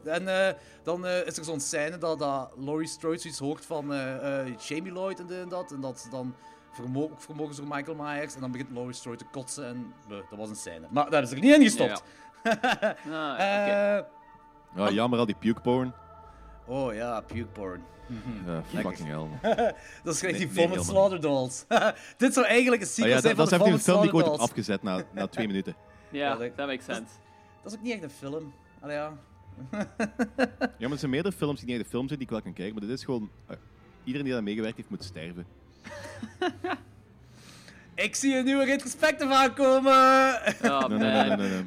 En 0.04 0.46
eh, 0.48 0.54
dan 0.82 1.06
eh, 1.06 1.26
is 1.26 1.36
er 1.38 1.44
zo'n 1.44 1.60
scène 1.60 1.98
dat, 1.98 2.18
dat 2.18 2.50
Laurie 2.58 2.88
Strode 2.88 3.18
zoiets 3.18 3.38
hoort 3.38 3.64
van 3.66 3.92
eh, 3.92 4.40
eh, 4.40 4.54
Jamie 4.58 4.92
Lloyd 4.92 5.20
en 5.20 5.48
dat, 5.48 5.72
en 5.72 5.80
dat 5.80 6.00
ze 6.00 6.08
dan 6.10 6.34
vermo 6.76 7.02
ook 7.02 7.20
vermogen 7.20 7.54
ze 7.54 7.60
door 7.64 7.74
Michael 7.76 7.96
Myers, 7.96 8.34
en 8.34 8.40
dan 8.40 8.50
begint 8.52 8.70
Laurie 8.72 8.94
Strode 8.94 9.16
te 9.16 9.24
kotsen, 9.30 9.66
en 9.66 9.92
eh, 10.08 10.16
dat 10.30 10.38
was 10.38 10.48
een 10.48 10.56
scène. 10.56 10.86
Maar 10.90 11.04
dat 11.04 11.12
hebben 11.12 11.28
ze 11.30 11.36
er 11.36 11.42
niet 11.42 11.54
in 11.54 11.62
gestopt. 11.62 12.02
Ah, 12.42 13.38
Eh, 13.40 14.04
Ja, 14.76 14.90
jammer 14.90 15.18
al 15.18 15.26
die 15.26 15.34
puke 15.34 15.60
porn. 15.60 15.92
oh 16.66 16.94
ja, 16.94 17.20
puke 17.20 17.46
porn. 17.46 17.82
Ja, 18.46 18.62
fucking 18.82 19.08
hell. 19.08 19.16
man. 19.16 19.38
dat 20.04 20.14
is 20.14 20.18
gelijk 20.18 20.36
die 20.38 20.46
Nee, 20.52 20.68
Vomit 20.68 20.84
Slaughter 20.84 21.20
Dolls. 21.20 21.64
Dit 22.16 22.34
zou 22.34 22.46
eigenlijk 22.46 22.82
een 22.82 22.88
sequel 22.88 23.12
ja, 23.14 23.20
zijn 23.20 23.36
dat, 23.36 23.48
van 23.48 23.58
dat 23.58 23.68
de 23.68 23.74
is 23.74 23.82
even 23.82 23.84
Vomit 23.84 23.86
een 23.86 23.92
film 23.92 24.00
die 24.00 24.08
ik 24.08 24.10
Slaughter 24.10 24.14
ooit 24.14 24.24
heb 24.24 24.34
Dolls. 24.36 24.50
afgezet 24.50 24.82
na, 24.82 25.20
na 25.22 25.26
twee 25.28 25.46
minuten. 25.46 25.74
Ja, 26.10 26.36
dat- 26.36 26.56
makes 26.56 26.84
sense. 26.84 27.12
Dat 27.62 27.72
is 27.72 27.78
ook 27.78 27.84
niet 27.84 27.92
echt 27.92 28.02
een 28.02 28.10
film. 28.10 28.52
Allee, 28.80 28.96
ja. 28.96 29.12
Ja, 29.70 29.86
maar 30.78 30.90
er 30.90 30.98
zijn 30.98 31.10
meerdere 31.10 31.34
films 31.36 31.58
die 31.60 31.68
niet 31.68 31.76
echt 31.76 31.84
de 31.84 31.90
film 31.90 32.06
zijn 32.06 32.18
die 32.18 32.28
ik 32.28 32.32
wel 32.32 32.42
kan 32.42 32.52
kijken, 32.52 32.74
maar 32.74 32.82
dit 32.88 32.98
is 32.98 33.04
gewoon... 33.04 33.30
eh, 33.46 33.56
iedereen 34.04 34.24
die 34.26 34.34
daar 34.34 34.42
meegewerkt 34.42 34.76
heeft, 34.76 34.90
moet 34.90 35.04
sterven. 35.04 35.46
Ik 37.94 38.14
zie 38.14 38.36
een 38.36 38.44
nieuwe 38.44 38.64
retrospective 38.64 39.34
aankomen. 39.34 39.92
Oh, 40.62 40.86
Nee, 40.86 40.98
nee, 40.98 41.26
nee, 41.26 41.36
nee, 41.36 41.48
nee. 41.48 41.64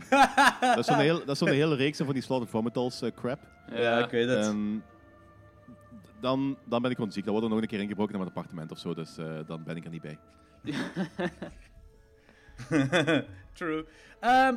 Dat 0.59 0.77
is 0.77 0.85
zo'n 0.85 0.97
hele, 0.97 1.19
dat 1.19 1.29
is 1.29 1.37
zo'n 1.37 1.47
hele 1.47 1.75
reeks 1.75 1.97
van 1.97 2.13
die 2.13 2.21
Slaughter 2.21 2.49
Vomitals 2.51 3.01
eh, 3.01 3.11
crap. 3.15 3.39
Ja, 3.71 3.97
ik 4.03 4.11
weet 4.11 4.29
het. 4.29 4.45
En 4.45 4.83
dan, 6.21 6.57
dan 6.65 6.81
ben 6.81 6.91
ik 6.91 6.97
gewoon 6.97 7.11
ziek. 7.11 7.23
Dan 7.23 7.33
wordt 7.33 7.47
er 7.47 7.53
nog 7.53 7.61
een 7.63 7.69
keer 7.69 7.79
ingebroken 7.79 8.13
naar 8.13 8.21
mijn 8.23 8.35
appartement 8.35 8.71
of 8.71 8.77
zo, 8.77 8.93
dus 8.93 9.17
eh, 9.17 9.25
dan 9.47 9.63
ben 9.63 9.75
ik 9.75 9.83
er 9.85 9.91
niet 9.91 10.01
bij. 10.01 10.17
True. 13.53 13.85
Ehm, 14.19 14.55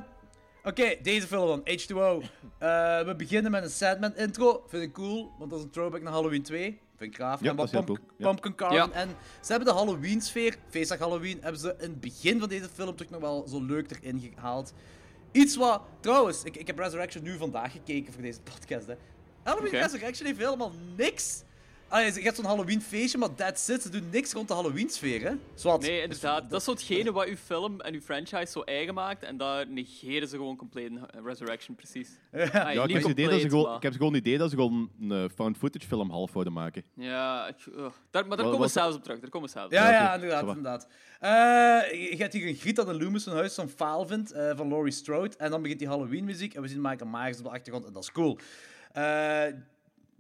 Oké, 0.65 0.97
deze 1.03 1.27
film 1.27 1.47
dan, 1.47 1.61
H2O. 1.61 2.25
Eh, 2.59 3.05
we 3.05 3.15
beginnen 3.17 3.51
met 3.51 3.65
een 3.65 3.71
Sandman 3.71 4.17
intro. 4.17 4.65
Vind 4.69 4.83
ik 4.83 4.93
cool, 4.93 5.33
want 5.39 5.51
dat 5.51 5.59
is 5.59 5.65
een 5.65 5.71
throwback 5.71 6.03
naar 6.03 6.13
Halloween 6.13 6.43
2. 6.43 6.81
Vind 7.03 7.15
ik 7.15 7.21
gaaf. 7.21 7.41
Ja, 7.43 7.51
En 7.51 7.57
dat 7.57 7.67
is 7.67 7.73
wat 7.73 7.85
heel 7.85 7.95
Pump- 7.95 8.09
cool. 8.09 8.19
Ja. 8.19 8.27
Pumpkin 8.27 8.55
Carving. 8.55 8.93
En 8.95 9.09
ze 9.41 9.53
hebben 9.53 9.69
de 9.69 9.75
Halloween-sfeer, 9.79 10.57
feestdag 10.69 10.99
Halloween, 10.99 11.39
hebben 11.41 11.61
ze 11.61 11.75
in 11.79 11.91
het 11.91 12.01
begin 12.01 12.41
van 12.41 12.49
deze 12.49 12.69
film 12.75 12.97
toch 12.97 13.11
nog 13.11 13.21
wel 13.21 13.47
zo 13.49 13.63
leuk 13.65 13.91
erin 13.91 14.33
gehaald. 14.35 14.73
Iets 15.33 15.57
wat... 15.57 15.83
Trouwens, 16.01 16.45
ik, 16.45 16.57
ik 16.57 16.67
heb 16.67 16.79
Resurrection 16.79 17.25
nu 17.25 17.37
vandaag 17.37 17.73
gekeken 17.73 18.13
voor 18.13 18.23
deze 18.23 18.41
podcast. 18.41 18.87
Hè. 18.87 18.95
Halloween. 19.43 19.71
Resurrection 19.71 20.27
heeft 20.27 20.39
helemaal 20.39 20.73
niks... 20.97 21.43
Allee, 21.93 22.13
je 22.15 22.21
hebt 22.21 22.37
zo'n 22.37 22.45
Halloween 22.45 22.81
feestje, 22.83 23.19
maar 23.19 23.35
that's 23.35 23.69
it. 23.69 23.83
Ze 23.83 23.89
doen 23.91 24.09
niks 24.11 24.33
rond 24.33 24.49
de 24.49 24.55
Halloween 24.55 24.91
sfeer, 24.91 25.23
hè. 25.23 25.31
Nee, 25.79 26.03
inderdaad. 26.03 26.51
Dat 26.51 26.61
is 26.61 26.67
wat 27.13 27.27
uw 27.29 27.37
film 27.37 27.81
en 27.81 27.95
uw 27.95 28.01
franchise 28.01 28.47
zo 28.47 28.61
eigen 28.61 28.95
maakt. 28.95 29.23
En 29.23 29.37
daar 29.37 29.69
negeren 29.69 30.29
ze 30.29 30.37
gewoon 30.37 30.57
compleet 30.57 30.91
in 30.91 31.01
Resurrection, 31.25 31.77
precies. 31.77 32.09
Ah, 32.33 32.53
Ja, 32.53 32.69
ik, 32.85 32.91
heb 32.93 33.03
het 33.03 33.11
idee 33.11 33.29
dat 33.29 33.41
ze 33.41 33.49
gewoon, 33.49 33.65
maar- 33.65 33.77
ik 33.77 33.83
heb 33.83 33.93
gewoon 33.93 34.15
het 34.15 34.27
idee 34.27 34.39
dat 34.39 34.51
ze 34.51 34.57
gewoon 34.57 34.91
een 35.01 35.13
eh, 35.13 35.25
found 35.35 35.57
footage 35.57 35.87
film 35.87 36.11
half 36.11 36.33
wouden 36.33 36.53
maken. 36.53 36.85
Ja, 36.95 37.47
ik, 37.49 37.57
daar, 38.11 38.27
maar 38.27 38.37
daar 38.37 38.47
komen 38.47 38.61
we 38.61 38.69
zelfs 38.69 38.97
op 38.97 39.03
terug. 39.03 39.21
Daar 39.21 39.31
komen 39.31 39.49
we 39.49 39.55
zelfs 39.55 39.73
Ja, 39.75 39.85
op. 39.87 39.91
ja, 39.93 40.15
inderdaad. 40.15 40.47
Inderdaad. 40.47 40.87
Eh, 41.21 41.31
je 42.11 42.17
hebt 42.19 42.33
hier 42.33 42.47
een 42.49 42.55
griet 42.55 42.81
aan 42.81 42.87
de 42.87 42.95
Loomis 43.05 43.27
huis 43.27 43.55
van 43.55 43.69
faal 43.69 44.07
vindt, 44.07 44.33
eh, 44.33 44.51
van 44.57 44.69
Laurie 44.69 44.93
Strode. 44.93 45.37
En 45.37 45.51
dan 45.51 45.63
begint 45.63 45.79
die 45.79 45.89
Halloween 45.89 46.25
muziek 46.25 46.55
en 46.55 46.63
we 46.63 46.69
zien 46.69 46.81
Michael 46.81 47.11
Myers 47.11 47.39
op 47.39 47.45
de 47.45 47.51
achtergrond 47.51 47.87
en 47.87 47.93
dat 47.93 48.03
is 48.03 48.13
cool. 48.13 48.39
Eh, 48.93 49.45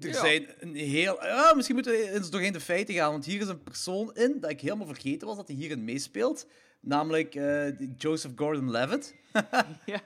er 0.04 0.08
Ja. 0.10 0.20
zijn 0.20 0.46
een 0.58 0.74
heel... 0.74 1.24
Ja, 1.24 1.52
misschien 1.54 1.74
moeten 1.74 1.92
we 1.92 2.10
eens 2.10 2.30
doorheen 2.30 2.52
de 2.52 2.60
feiten 2.60 2.94
gaan, 2.94 3.10
want 3.10 3.24
hier 3.24 3.40
is 3.40 3.48
een 3.48 3.62
persoon 3.62 4.14
in 4.14 4.36
dat 4.40 4.50
ik 4.50 4.60
helemaal 4.60 4.86
vergeten 4.86 5.26
was 5.26 5.36
dat 5.36 5.46
hij 5.48 5.56
hierin 5.56 5.84
meespeelt. 5.84 6.46
Namelijk 6.80 7.34
eh, 7.34 7.64
die 7.78 7.94
Joseph 7.96 8.32
Gordon-Levitt. 8.36 9.14
ja. 9.86 10.00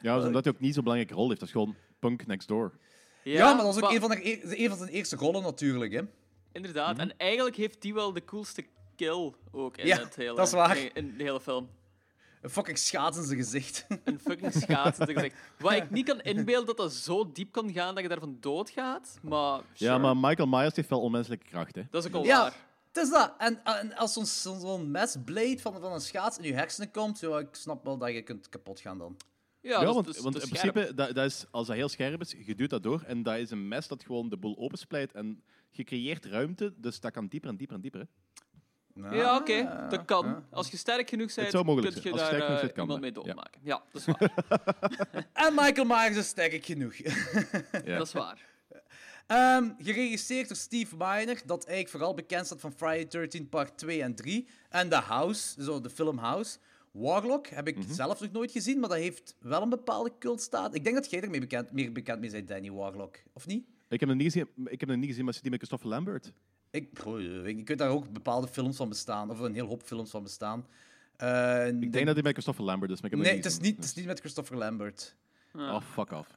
Ja, 0.00 0.16
dus 0.16 0.26
omdat 0.26 0.44
hij 0.44 0.52
ook 0.52 0.60
niet 0.60 0.74
zo'n 0.74 0.82
belangrijke 0.82 1.14
rol 1.16 1.28
heeft. 1.28 1.40
Dat 1.40 1.48
is 1.48 1.54
gewoon 1.54 1.76
punk 1.98 2.26
next 2.26 2.48
door. 2.48 2.72
Ja, 3.24 3.44
maar 3.46 3.56
dat 3.56 3.64
was 3.66 3.74
ook 3.76 3.82
maar- 3.82 3.92
een 3.92 4.00
van, 4.00 4.10
de, 4.10 4.58
een 4.62 4.68
van 4.68 4.78
zijn 4.78 4.90
eerste 4.90 5.16
rollen 5.16 5.42
natuurlijk, 5.42 5.92
hè. 5.92 6.00
Inderdaad. 6.52 6.98
En 6.98 7.16
eigenlijk 7.16 7.56
heeft 7.56 7.82
die 7.82 7.94
wel 7.94 8.12
de 8.12 8.24
coolste 8.24 8.64
kill 8.96 9.32
ook 9.52 9.76
in, 9.76 9.86
Ja, 9.86 9.98
het 9.98 10.16
hele, 10.16 10.36
dat 10.36 10.46
is 10.46 10.52
waar. 10.52 10.78
in 10.94 11.14
de 11.16 11.22
hele 11.24 11.40
film. 11.40 11.68
Een 12.42 12.50
fucking 12.50 12.78
schaats 12.78 13.16
in 13.16 13.24
zijn 13.24 13.38
gezicht. 13.38 13.86
Een 14.04 14.18
fucking 14.20 14.52
schaats 14.52 14.98
in 14.98 15.04
zijn 15.04 15.16
gezicht. 15.16 15.36
Wat 15.58 15.72
ik 15.72 15.90
niet 15.90 16.06
kan 16.06 16.20
inbeelden 16.20 16.66
dat 16.66 16.76
dat 16.76 16.92
zo 16.92 17.32
diep 17.32 17.52
kan 17.52 17.72
gaan 17.72 17.94
dat 17.94 18.02
je 18.02 18.08
daarvan 18.08 18.36
doodgaat, 18.40 19.18
maar... 19.22 19.60
Ja, 19.74 19.98
maar 19.98 20.16
Michael 20.16 20.48
Myers 20.48 20.76
heeft 20.76 20.88
wel 20.88 21.00
onmenselijke 21.00 21.46
kracht, 21.46 21.74
hè. 21.74 21.82
Dat 21.90 22.04
is 22.04 22.10
ook 22.10 22.16
al 22.16 22.24
Ja, 22.24 22.40
waar. 22.42 22.56
het 22.92 23.04
is 23.04 23.10
dat. 23.10 23.34
En, 23.38 23.64
en 23.64 23.96
als 23.96 24.12
zo'n 24.12 24.26
zo'n 24.26 24.60
zo'n 24.60 24.90
mesblade 24.90 25.58
van, 25.58 25.80
van 25.80 25.92
een 25.92 26.00
schaats 26.00 26.38
in 26.38 26.44
je 26.44 26.54
hersenen 26.54 26.90
komt, 26.90 27.20
ja, 27.20 27.38
ik 27.38 27.54
snap 27.54 27.84
wel 27.84 27.98
dat 27.98 28.12
je 28.12 28.22
kunt 28.22 28.48
kapot 28.48 28.80
gaan 28.80 28.98
dan. 28.98 29.16
Ja, 29.60 29.84
want, 29.84 30.16
want 30.16 30.34
in 30.42 30.48
principe, 30.48 30.94
dat, 30.94 31.14
dat 31.14 31.24
is, 31.24 31.44
als 31.50 31.66
dat 31.66 31.76
heel 31.76 31.88
scherp 31.88 32.20
is, 32.20 32.34
je 32.46 32.54
duwt 32.54 32.70
dat 32.70 32.82
door 32.82 33.02
en 33.06 33.22
dat 33.22 33.36
is 33.36 33.50
een 33.50 33.68
mes 33.68 33.88
dat 33.88 34.04
gewoon 34.04 34.28
de 34.28 34.36
boel 34.36 34.58
opensplijt 34.58 35.12
en 35.12 35.42
je 35.70 35.84
creëert 35.84 36.24
ruimte, 36.24 36.74
dus 36.76 37.00
dat 37.00 37.12
kan 37.12 37.26
dieper 37.26 37.50
en 37.50 37.56
dieper 37.56 37.76
en 37.76 37.82
dieper. 37.82 38.00
Hè. 38.00 38.06
Ja, 38.94 39.36
oké, 39.36 39.86
dat 39.90 40.04
kan. 40.04 40.44
Als 40.50 40.70
je 40.70 40.76
sterk 40.76 41.08
genoeg 41.08 41.34
bent, 41.34 41.50
kun 41.50 41.62
je 42.12 42.18
zijn. 42.18 42.38
Daar 42.38 42.60
eh, 42.62 42.72
kan 42.72 42.82
iemand 42.84 43.00
mee 43.00 43.12
dat. 43.12 43.24
doodmaken. 43.24 43.60
Ja, 43.64 43.82
dat 43.92 44.00
is 44.00 44.06
waar. 44.18 45.26
En 45.32 45.54
Michael 45.54 45.86
Myers 45.86 46.16
is 46.16 46.26
sterk 46.26 46.64
genoeg. 46.64 46.96
Dat 47.84 48.06
is 48.06 48.12
waar. 48.12 48.50
Ehm, 49.26 49.70
geregisseerd 49.78 50.48
door 50.48 50.56
Steve 50.56 50.96
Miner, 50.96 51.42
dat 51.46 51.64
eigenlijk 51.64 51.88
vooral 51.88 52.14
bekend 52.14 52.46
staat 52.46 52.60
van 52.60 52.72
Friday 52.72 53.06
13 53.06 53.48
part 53.48 53.78
2 53.78 54.02
en 54.02 54.14
3. 54.14 54.48
En 54.68 54.88
The 54.88 54.96
House, 54.96 55.62
zo 55.62 55.80
de 55.80 55.90
film 55.90 56.18
House. 56.18 56.58
Warlock 56.90 57.46
heb 57.46 57.68
ik 57.68 57.76
Mhm. 57.76 57.92
zelf 57.92 58.20
nog 58.20 58.30
nooit 58.32 58.50
gezien, 58.52 58.80
maar 58.80 58.88
dat 58.88 58.98
heeft 58.98 59.36
wel 59.40 59.62
een 59.62 59.68
bepaalde 59.68 60.12
cultstaat. 60.18 60.74
Ik 60.74 60.84
denk 60.84 60.96
dat 60.96 61.10
jij 61.10 61.20
ermee 61.20 61.40
bekend, 61.40 61.72
meer 61.72 61.92
bekend 61.92 62.20
mee 62.20 62.30
bent, 62.30 62.48
Danny 62.48 62.70
Warlock. 62.70 63.16
Of 63.32 63.46
niet? 63.46 63.64
Ik 63.88 64.00
heb 64.00 64.08
hem 64.08 64.18
niet 64.18 64.32
gezien, 64.32 64.48
ik 64.64 64.80
heb 64.80 64.88
hem 64.88 64.98
niet 64.98 65.08
gezien 65.08 65.24
maar 65.24 65.38
die 65.40 65.50
met 65.50 65.58
Christopher 65.58 65.88
Lambert. 65.88 66.32
Ik, 66.72 66.88
goh, 67.00 67.46
ik 67.46 67.58
ik 67.58 67.68
weet 67.68 67.78
daar 67.78 67.90
ook 67.90 68.12
bepaalde 68.12 68.48
films 68.48 68.76
van 68.76 68.88
bestaan, 68.88 69.30
of 69.30 69.38
een 69.38 69.54
heel 69.54 69.66
hoop 69.66 69.82
films 69.82 70.10
van 70.10 70.22
bestaan. 70.22 70.66
Eh, 71.16 71.66
Ik 71.66 71.92
denk 71.92 72.06
dat 72.06 72.14
hij 72.14 72.22
met 72.22 72.32
Christopher 72.32 72.64
Lambert 72.64 72.90
is, 72.90 73.00
maar 73.00 73.10
ik 73.10 73.16
heb 73.16 73.26
Nee, 73.26 73.36
het 73.36 73.44
is, 73.44 73.58
niet, 73.58 73.76
het 73.76 73.84
is 73.84 73.94
niet 73.94 74.06
met 74.06 74.20
Christopher 74.20 74.56
Lambert. 74.56 75.16
Oh, 75.54 75.80
fuck 75.80 76.10
off. 76.12 76.34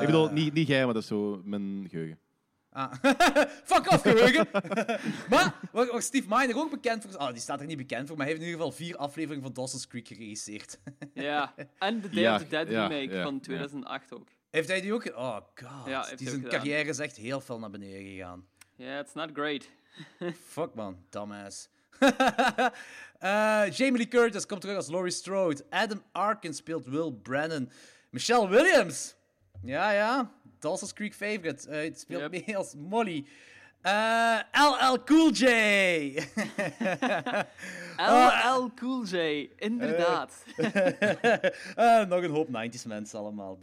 Ik 0.00 0.06
bedoel, 0.06 0.30
niet, 0.30 0.52
niet 0.52 0.66
jij, 0.68 0.84
maar 0.84 0.94
dat 0.94 1.02
is 1.02 1.08
zo 1.08 1.40
mijn 1.44 1.86
geheugen. 1.88 2.18
Ah. 2.70 2.92
Fuck 3.72 3.90
off, 3.90 4.02
geheugen! 4.02 4.46
maar, 5.30 5.54
waar, 5.72 6.02
Steve 6.02 6.26
Miner 6.28 6.56
ook 6.56 6.70
bekend 6.70 7.04
voor... 7.04 7.20
Oh, 7.20 7.28
die 7.28 7.40
staat 7.40 7.60
er 7.60 7.66
niet 7.66 7.76
bekend 7.76 8.08
voor, 8.08 8.16
maar 8.16 8.26
hij 8.26 8.34
heeft 8.34 8.46
in 8.46 8.50
ieder 8.52 8.66
geval 8.66 8.84
vier 8.84 8.96
afleveringen 8.96 9.42
van 9.42 9.52
Dawson's 9.52 9.86
Creek 9.86 10.08
geregisseerd. 10.08 10.78
Ja, 11.14 11.54
en 11.78 12.00
de 12.00 12.08
Day 12.08 12.22
Ja, 12.22 12.34
of 12.34 12.42
the 12.42 12.48
Dead 12.48 12.68
ja, 12.68 12.86
remake 12.86 13.14
ja, 13.14 13.22
van 13.22 13.34
ja. 13.34 13.40
2008 13.40 14.12
ook. 14.12 14.28
Heeft 14.50 14.68
hij 14.68 14.80
die 14.80 14.92
ook... 14.92 15.04
Oh 15.16 15.36
god, 15.54 15.86
Ja, 15.86 16.04
heeft 16.04 16.18
die 16.18 16.28
hij 16.28 16.36
zijn 16.38 16.48
carrière 16.50 16.88
is 16.88 16.98
echt 16.98 17.16
heel 17.16 17.40
veel 17.40 17.58
naar 17.58 17.70
beneden 17.70 18.04
gegaan. 18.04 18.46
Yeah, 18.78 19.00
it's 19.00 19.14
not 19.14 19.34
great. 19.34 19.68
Fuck 20.34 20.76
man, 20.76 20.96
dumbass. 21.10 21.68
Eh, 23.22 23.70
Jamie 23.70 23.98
Lee 23.98 24.08
Curtis 24.08 24.44
komt 24.46 24.60
terug 24.62 24.76
als 24.76 24.88
Laurie 24.88 25.12
Strode. 25.12 25.64
Adam 25.70 26.02
Arkin 26.12 26.52
speelt 26.52 26.86
Will 26.90 27.12
Brennan. 27.12 27.70
Michelle 28.10 28.48
Williams. 28.48 29.14
Ja, 29.62 29.92
ja. 29.92 30.28
Dawson's 30.58 30.92
Creek 30.92 31.14
favorite. 31.14 31.68
Eh, 31.70 31.84
het 31.84 32.00
speelt 32.00 32.30
mee 32.32 32.56
als 32.56 32.74
Molly. 32.74 33.24
Eh, 33.82 34.38
LL 34.52 34.98
Cool 35.04 35.30
J. 35.30 35.44
LL 37.96 38.70
Cool 38.74 39.04
J, 39.04 39.48
inderdaad. 39.56 40.44
Eh, 41.74 42.06
nog 42.12 42.22
een 42.22 42.30
hoop 42.30 42.48
90s 42.48 42.86
mensen 42.86 43.18
allemaal. 43.18 43.58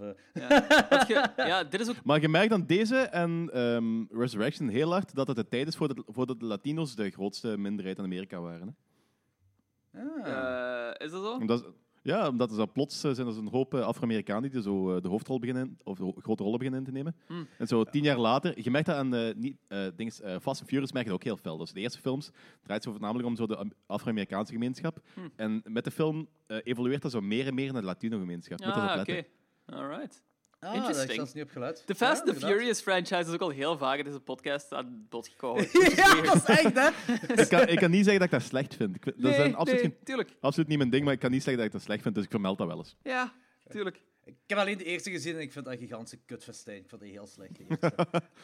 je- 1.08 1.30
ja, 1.38 1.64
dit 1.64 1.80
is 1.80 1.90
ook... 1.90 1.96
Maar 2.04 2.22
je 2.22 2.30
merkt 2.30 2.54
aan 2.54 2.66
deze 2.66 2.98
en 2.98 3.50
ehm, 3.54 4.04
Resurrection 4.20 4.70
heel 4.70 4.92
hard 4.92 5.16
dat 5.16 5.28
het 5.28 5.36
de 5.36 5.48
tijd 5.48 5.68
is 5.68 5.76
voordat, 5.76 6.04
voordat 6.08 6.40
de 6.40 6.46
Latino's 6.46 6.96
de 6.96 7.10
grootste 7.10 7.58
minderheid 7.58 7.98
in 7.98 8.04
Amerika 8.04 8.40
waren. 8.40 8.76
Hè? 9.92 10.02
Eh, 10.24 11.06
is 11.06 11.12
dat 11.12 11.24
zo? 11.24 11.32
Omdat, 11.34 11.66
ja, 12.04 12.28
omdat 12.28 12.50
er 12.50 12.56
zo 12.56 12.68
plots 12.68 13.04
eh, 13.04 13.12
zijn 13.12 13.28
er 13.28 13.34
zo'n 13.34 13.48
hoop 13.48 13.74
eh, 13.74 13.82
Afro-Amerikanen 13.82 14.52
die 14.52 14.62
zo 14.62 14.96
eh, 14.96 15.02
de 15.02 15.08
hoofdrol 15.08 15.40
beginnen, 15.40 15.78
of 15.84 15.98
grote 16.18 16.44
rollen 16.44 16.58
beginnen 16.60 16.80
in 16.80 16.86
te 16.86 16.92
nemen. 16.92 17.16
Hmm. 17.28 17.48
En 17.58 17.68
zo 17.68 17.84
tien 17.84 18.04
jaar 18.04 18.18
later, 18.18 18.62
je 18.64 18.72
merkt 18.72 18.88
dat 18.88 18.96
aan 18.96 19.40
niet, 19.40 19.58
dinges, 19.96 20.22
eh, 20.22 20.36
Fast 20.42 20.60
and 20.62 20.70
Furious 20.70 20.92
merk 20.92 21.06
je 21.06 21.12
dat 21.12 21.20
ook 21.20 21.26
heel 21.26 21.38
fel. 21.38 21.58
Dus 21.58 21.72
de 21.74 21.80
eerste 21.80 22.00
films 22.00 22.30
draait 22.64 22.84
zo 22.84 22.92
voornamelijk 22.92 23.28
om 23.28 23.36
zo 23.36 23.46
de 23.48 23.58
Am- 23.58 23.72
Afro-Amerikaanse 23.86 24.52
gemeenschap. 24.54 25.00
Hmm. 25.14 25.32
En 25.36 25.62
met 25.66 25.84
de 25.84 25.92
film 25.92 26.28
evolueert 26.64 27.02
dat 27.02 27.12
zo 27.12 27.22
meer 27.22 27.48
en 27.48 27.54
meer 27.54 27.72
naar 27.74 27.82
de 27.82 27.88
Latino-gemeenschap. 27.88 28.62
Ah, 28.62 29.00
oké. 29.00 29.24
Alright. 29.66 30.24
Ah, 30.60 30.74
daar 30.74 30.82
heb 30.84 30.92
ik 30.94 31.00
Interesting. 31.00 31.34
niet 31.34 31.44
op 31.44 31.50
geluid. 31.52 31.84
De 31.86 31.96
Fast 31.96 32.26
Ja, 32.26 32.32
and. 32.32 32.44
Furious 32.44 32.82
franchise 32.82 33.20
is 33.20 33.30
ook 33.30 33.42
al 33.42 33.50
heel 33.50 33.78
vaak 33.78 33.98
in 33.98 34.04
deze 34.04 34.20
podcast 34.20 34.74
aan 34.74 35.06
bod 35.10 35.28
gekomen. 35.28 35.68
ja, 35.96 36.22
dat 36.22 36.36
is 36.36 36.44
echt, 36.44 36.74
hè? 36.74 36.88
ik, 37.42 37.50
kan, 37.50 37.68
ik 37.68 37.78
kan 37.78 37.92
niet 37.92 38.04
zeggen 38.06 38.20
dat 38.20 38.34
ik 38.34 38.40
dat 38.40 38.42
slecht 38.50 38.76
vind. 38.76 38.96
Ik, 38.96 39.06
dat 39.06 39.16
Nee, 39.18 39.34
zijn 39.34 39.56
absoluut, 39.56 39.82
nee, 39.82 39.92
geen- 39.92 40.04
tuurlijk. 40.04 40.30
absoluut 40.40 40.68
niet 40.70 40.78
mijn 40.78 40.90
ding, 40.90 41.04
maar 41.04 41.14
ik 41.14 41.20
kan 41.20 41.32
niet 41.32 41.44
zeggen 41.44 41.58
dat 41.58 41.66
ik 41.66 41.72
dat 41.78 41.82
slecht 41.82 42.02
vind, 42.02 42.16
dus 42.16 42.24
ik 42.24 42.30
vermeld 42.30 42.58
dat 42.58 42.68
wel 42.68 42.78
eens. 42.78 42.96
Ja, 43.04 43.34
tuurlijk. 43.70 44.02
Ik 44.26 44.36
heb 44.48 44.58
alleen 44.58 44.78
de 44.78 44.84
eerste 44.84 45.12
gezien 45.12 45.36
en 45.36 45.42
ik 45.42 45.52
vind 45.52 45.66
dat 45.66 45.74
een 45.74 45.80
gigantische 45.80 46.18
kutfestijn. 46.26 46.78
Ik 46.78 46.90
vond 46.90 47.02
die 47.02 47.12
heel 47.12 47.28
slecht. 47.28 47.52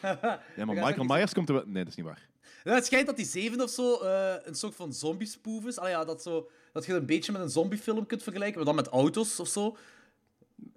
Ja, 0.56 0.66
maar 0.66 0.76
Michael 0.76 1.04
Myers 1.06 1.34
komt 1.34 1.50
er 1.50 1.56
wel... 1.56 1.64
Nee, 1.66 1.84
dat 1.84 1.88
is 1.92 1.96
niet 1.96 2.06
waar. 2.06 2.28
Het 2.64 2.86
schijnt 2.86 3.06
dat 3.08 3.16
die 3.16 3.26
zeven 3.26 3.62
of 3.62 3.70
zo 3.70 4.00
eh, 4.02 4.34
een 4.44 4.56
soort 4.56 4.76
van 4.76 4.94
zombie-spoof 4.94 5.66
is. 5.66 5.78
Allee, 5.80 5.92
ja, 5.92 6.06
dat, 6.06 6.22
zo, 6.22 6.50
dat 6.74 6.86
je 6.86 6.92
het 6.92 7.00
een 7.02 7.08
beetje 7.08 7.32
met 7.32 7.42
een 7.42 7.50
zombiefilm 7.50 8.06
kunt 8.06 8.24
vergelijken, 8.24 8.56
maar 8.56 8.66
dan 8.66 8.76
met 8.76 8.88
auto's 8.88 9.40
of 9.40 9.48
zo. 9.48 9.78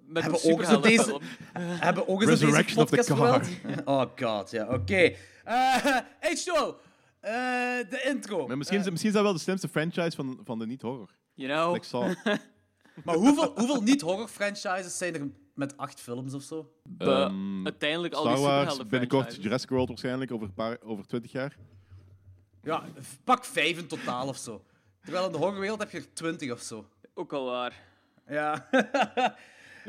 Met 0.09 0.23
hebben 0.23 0.43
ook 0.43 0.61
in 0.61 0.81
deze, 0.81 1.19
hebben 1.59 2.07
ook 2.07 2.21
eens 2.21 2.29
deze 2.29 2.45
Resurrection 2.45 2.83
of 2.83 2.89
the 2.89 3.13
podcast. 3.13 3.49
Oh 3.85 4.03
god, 4.15 4.51
ja, 4.51 4.67
oké. 4.67 5.13
Eh, 5.43 5.75
H2O, 6.21 6.75
eh, 7.19 7.31
de 7.89 8.01
intro. 8.05 8.47
Maar 8.47 8.57
misschien, 8.57 8.79
is- 8.79 8.85
misschien 8.89 9.09
is 9.09 9.15
dat 9.15 9.23
wel 9.23 9.33
de 9.33 9.39
slimste 9.39 9.67
franchise 9.67 10.15
van, 10.15 10.39
van 10.43 10.59
de 10.59 10.65
niet-horror. 10.65 11.09
You 11.33 11.49
know. 11.51 11.73
Like 11.73 11.85
Saw. 11.85 12.13
Maar 13.03 13.15
hoeveel, 13.15 13.51
hoeveel 13.55 13.81
niet-horror 13.81 14.27
franchises 14.27 14.97
zijn 14.97 15.13
er 15.15 15.27
met 15.53 15.77
acht 15.77 15.99
films 15.99 16.33
of 16.33 16.43
zo? 16.43 16.71
Ehm, 16.97 17.63
uiteindelijk 17.65 18.13
al 18.13 18.21
Star 18.21 18.35
die 18.35 18.43
Wars, 18.43 18.59
superhelden 18.59 18.87
binnenkort. 18.87 19.43
Jurassic 19.43 19.69
World 19.69 19.87
waarschijnlijk, 19.87 20.31
over, 20.31 20.47
een 20.47 20.53
paar, 20.53 20.77
over 20.83 21.07
20 21.07 21.31
jaar. 21.31 21.55
Ja, 22.63 22.83
pak 23.23 23.45
vijf 23.45 23.77
in 23.77 23.87
totaal 23.87 24.27
of 24.27 24.37
zo. 24.37 24.63
Terwijl 25.03 25.25
in 25.25 25.31
de 25.31 25.37
horrorwereld 25.37 25.79
heb 25.79 25.91
je 25.91 25.97
er 25.97 26.13
twintig 26.13 26.51
of 26.51 26.61
zo. 26.61 26.85
Ook 27.13 27.33
al 27.33 27.45
waar. 27.45 27.73
Ja. 28.27 28.67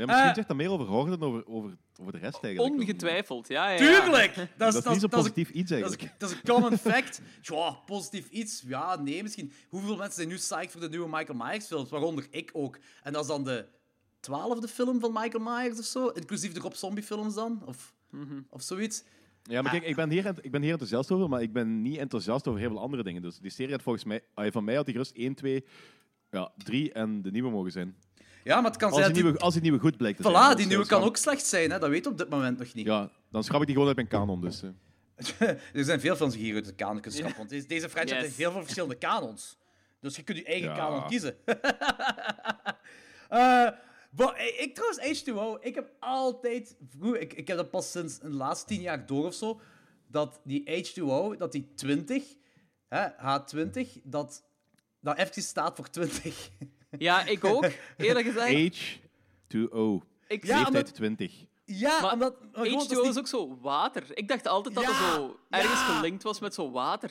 Ja, 0.00 0.06
misschien 0.06 0.28
Eh, 0.28 0.34
zegt 0.34 0.48
dat 0.48 0.56
meer 0.56 0.70
over 0.70 0.86
horror 0.86 1.18
dan 1.18 1.28
over, 1.28 1.46
over, 1.46 1.76
over 2.00 2.12
de 2.12 2.18
rest 2.18 2.42
eigenlijk. 2.42 2.74
Ongetwijfeld, 2.80 3.48
ja, 3.48 3.68
ja. 3.70 3.76
Tuurlijk! 3.76 4.34
Dat 4.34 4.44
is, 4.46 4.74
Dat 4.74 4.84
is 4.84 4.90
niet 4.90 5.00
zo'n 5.00 5.10
dat 5.10 5.10
positief 5.20 5.50
iets 5.50 5.70
dat 5.70 5.78
is- 5.78 5.84
eigenlijk. 5.84 6.18
Dat 6.20 6.30
is 6.30 6.36
een 6.36 6.42
common 6.54 6.78
fact. 6.92 7.20
Ja, 7.42 7.70
positief 7.86 8.28
iets. 8.28 8.62
Ja, 8.66 8.96
nee, 9.00 9.22
misschien. 9.22 9.52
Hoeveel 9.68 9.96
mensen 9.96 10.14
zijn 10.14 10.28
nu 10.28 10.34
psyched 10.34 10.70
voor 10.72 10.80
de 10.80 10.88
nieuwe 10.88 11.08
Michael 11.08 11.38
Myers 11.38 11.66
films? 11.66 11.90
Waaronder 11.90 12.26
ik 12.30 12.50
ook. 12.52 12.78
En 13.02 13.12
dat 13.12 13.22
is 13.22 13.28
dan 13.28 13.44
de 13.44 13.66
twaalfde 14.20 14.68
film 14.68 15.00
van 15.00 15.12
Michael 15.12 15.44
Myers 15.44 15.78
of 15.78 15.84
zo? 15.84 16.06
Inclusief 16.08 16.52
de 16.52 16.60
Rob 16.60 16.72
Zombie 16.72 17.04
films 17.04 17.34
dan? 17.34 17.62
Of, 17.66 17.94
of 18.50 18.62
zoiets? 18.62 19.04
Ja, 19.42 19.62
maar 19.62 19.70
kijk, 19.72 19.84
ik 19.84 19.96
ben, 19.96 20.10
hier, 20.10 20.34
ik 20.40 20.50
ben 20.50 20.62
hier 20.62 20.70
enthousiast 20.72 21.10
over, 21.10 21.28
maar 21.28 21.42
ik 21.42 21.52
ben 21.52 21.82
niet 21.82 21.96
enthousiast 21.98 22.48
over 22.48 22.60
heel 22.60 22.68
veel 22.70 22.80
andere 22.80 23.02
dingen. 23.02 23.22
Dus 23.22 23.38
die 23.38 23.50
serie 23.50 23.72
had 23.72 23.82
volgens 23.82 24.04
mij, 24.04 24.22
ah, 24.34 24.52
van 24.52 24.64
mij 24.64 24.74
had 24.74 24.84
die 24.84 24.94
gerust 24.94 25.16
1, 25.16 25.34
2, 25.34 25.64
ja, 26.30 26.52
3 26.56 26.92
en 26.92 27.22
de 27.22 27.30
nieuwe 27.30 27.50
mogen 27.50 27.72
zijn. 27.72 27.96
Ja, 28.44 28.60
maar 28.60 28.70
het 28.70 28.76
kan 28.80 28.88
Als 28.90 28.98
zijn 28.98 29.12
die 29.12 29.22
dat 29.22 29.30
nieuwe, 29.30 29.44
als 29.44 29.52
die 29.54 29.62
nieuwe 29.62 29.78
goed 29.78 29.96
blijkt 29.96 30.22
te 30.22 30.30
zijn. 30.30 30.52
Voilà, 30.52 30.56
die 30.56 30.66
nieuwe 30.66 30.86
kan 30.86 31.02
ook 31.02 31.16
slecht 31.16 31.46
zijn, 31.46 31.70
hè? 31.70 31.78
dat 31.78 31.88
weet 31.90 32.04
je 32.04 32.10
op 32.10 32.18
dit 32.18 32.28
moment 32.28 32.58
nog 32.58 32.74
niet. 32.74 32.86
Ja, 32.86 33.10
dan 33.30 33.44
schrap 33.44 33.60
ik 33.60 33.66
die 33.66 33.74
gewoon 33.74 33.88
uit 33.88 33.96
mijn 33.96 34.08
kanon. 34.08 34.40
Dus, 34.40 34.62
eh. 34.62 35.48
er 35.78 35.84
zijn 35.84 36.00
veel 36.00 36.16
films 36.16 36.34
die 36.34 36.42
hier 36.42 36.54
uit 36.54 36.64
de 36.64 36.74
kanon 36.74 36.94
kunnen 37.00 37.12
schrappen. 37.12 37.38
Want 37.38 37.50
deze- 37.50 37.66
deze 37.66 37.88
franchise 37.88 38.14
Yes. 38.14 38.24
heeft 38.24 38.36
heel 38.36 38.50
veel 38.52 38.60
verschillende 38.62 38.94
kanons. 38.98 39.58
Dus 40.00 40.16
je 40.16 40.22
kunt 40.22 40.38
je 40.38 40.44
eigen 40.44 40.68
Ja. 40.68 40.76
kanon 40.76 41.06
kiezen. 41.06 41.36
Eh, 43.28 43.68
ik 44.58 44.74
trouwens, 44.74 45.22
H2O, 45.22 45.64
ik 45.66 45.74
heb 45.74 45.90
altijd... 46.00 46.76
Vroeger, 46.98 47.20
ik, 47.20 47.32
ik 47.32 47.48
heb 47.48 47.56
dat 47.56 47.70
pas 47.70 47.90
sinds 47.90 48.18
een 48.22 48.32
laatste 48.34 48.66
tien 48.66 48.80
jaar 48.80 49.06
door 49.06 49.26
of 49.26 49.34
zo, 49.34 49.60
dat 50.06 50.40
die 50.44 50.62
H2O, 50.84 51.36
dat 51.38 51.52
die 51.52 51.72
20, 51.74 52.24
hè, 52.88 53.08
H20, 53.08 54.02
dat, 54.02 54.44
dat 55.00 55.28
staat 55.34 55.76
voor 55.76 55.90
20. 55.90 56.50
Ja, 56.98 57.24
ik 57.26 57.44
ook, 57.44 57.68
eerlijk 57.96 58.26
gezegd. 58.26 58.52
H2O. 58.54 60.00
Ik- 60.28 60.44
Ja, 60.46 60.56
Leeftijd 60.56 60.66
omdat- 60.66 60.94
20. 60.94 61.32
Ja, 61.64 62.00
Maar 62.00 62.12
omdat... 62.12 62.34
maar 62.40 62.50
gewoon, 62.66 62.88
dat 62.88 62.98
H2O 63.04 63.08
is 63.08 63.18
ook 63.18 63.26
zo 63.26 63.58
water. 63.60 64.04
Ik 64.14 64.28
dacht 64.28 64.46
altijd 64.46 64.74
dat 64.74 64.84
Ja, 64.84 64.90
het 64.90 65.14
zo 65.14 65.36
ergens 65.50 65.72
ja. 65.80 65.94
gelinkt 65.96 66.22
was 66.22 66.40
met 66.40 66.54
zo 66.54 66.70
water. 66.70 67.10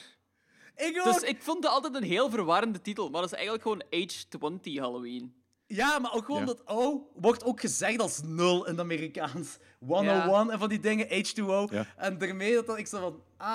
Ik 0.75 0.93
Dus 0.93 1.05
ook. 1.15 1.21
ik 1.21 1.41
vond 1.41 1.63
het 1.63 1.73
altijd 1.73 1.95
een 1.95 2.03
heel 2.03 2.29
verwarrende 2.29 2.81
titel, 2.81 3.09
maar 3.09 3.21
dat 3.21 3.31
is 3.31 3.37
eigenlijk 3.37 3.63
gewoon 3.63 3.83
H20 3.89 4.79
Halloween. 4.79 5.33
Ja, 5.67 5.99
maar 5.99 6.13
ook 6.13 6.25
gewoon 6.25 6.39
Ja. 6.39 6.45
dat 6.45 6.61
O 6.67 7.09
wordt 7.15 7.43
ook 7.43 7.59
gezegd 7.59 7.99
als 8.01 8.21
nul 8.23 8.65
in 8.65 8.71
het 8.71 8.79
Amerikaans. 8.79 9.57
101 9.87 10.49
en 10.49 10.59
van 10.59 10.69
die 10.69 10.79
dingen, 10.79 11.07
H2O. 11.07 11.73
Ja. 11.73 11.85
En 11.97 12.17
daarmee 12.17 12.63
dat 12.63 12.77
ik 12.77 12.87
zo 12.87 12.99
van, 12.99 13.21
ah 13.37 13.47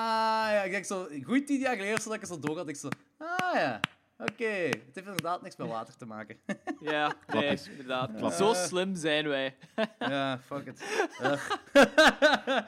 ja, 0.50 0.62
ik 0.62 0.70
denk 0.70 0.84
zo, 0.84 1.08
goed 1.24 1.46
tien 1.46 1.58
jaar 1.60 1.74
geleden 1.76 1.94
of 1.96 2.02
zo 2.02 2.08
dat 2.10 2.18
ik 2.18 2.26
zo 2.26 2.38
door 2.38 2.56
had, 2.56 2.68
ik 2.68 2.76
zo, 2.76 2.88
ah 3.18 3.54
ja, 3.54 3.80
Oké, 4.18 4.44
het 4.44 4.94
heeft 4.94 5.06
inderdaad 5.06 5.42
niks 5.42 5.56
met 5.56 5.68
water 5.68 5.96
te 5.96 6.06
maken. 6.06 6.36
Ja, 6.80 7.06
nee, 7.06 7.16
Klapjes. 7.26 7.68
inderdaad. 7.68 8.34
Zo 8.34 8.52
slim 8.54 8.94
zijn 8.94 9.28
wij. 9.28 9.56
ja, 9.98 10.38
fuck 10.46 10.66
it. 10.66 10.84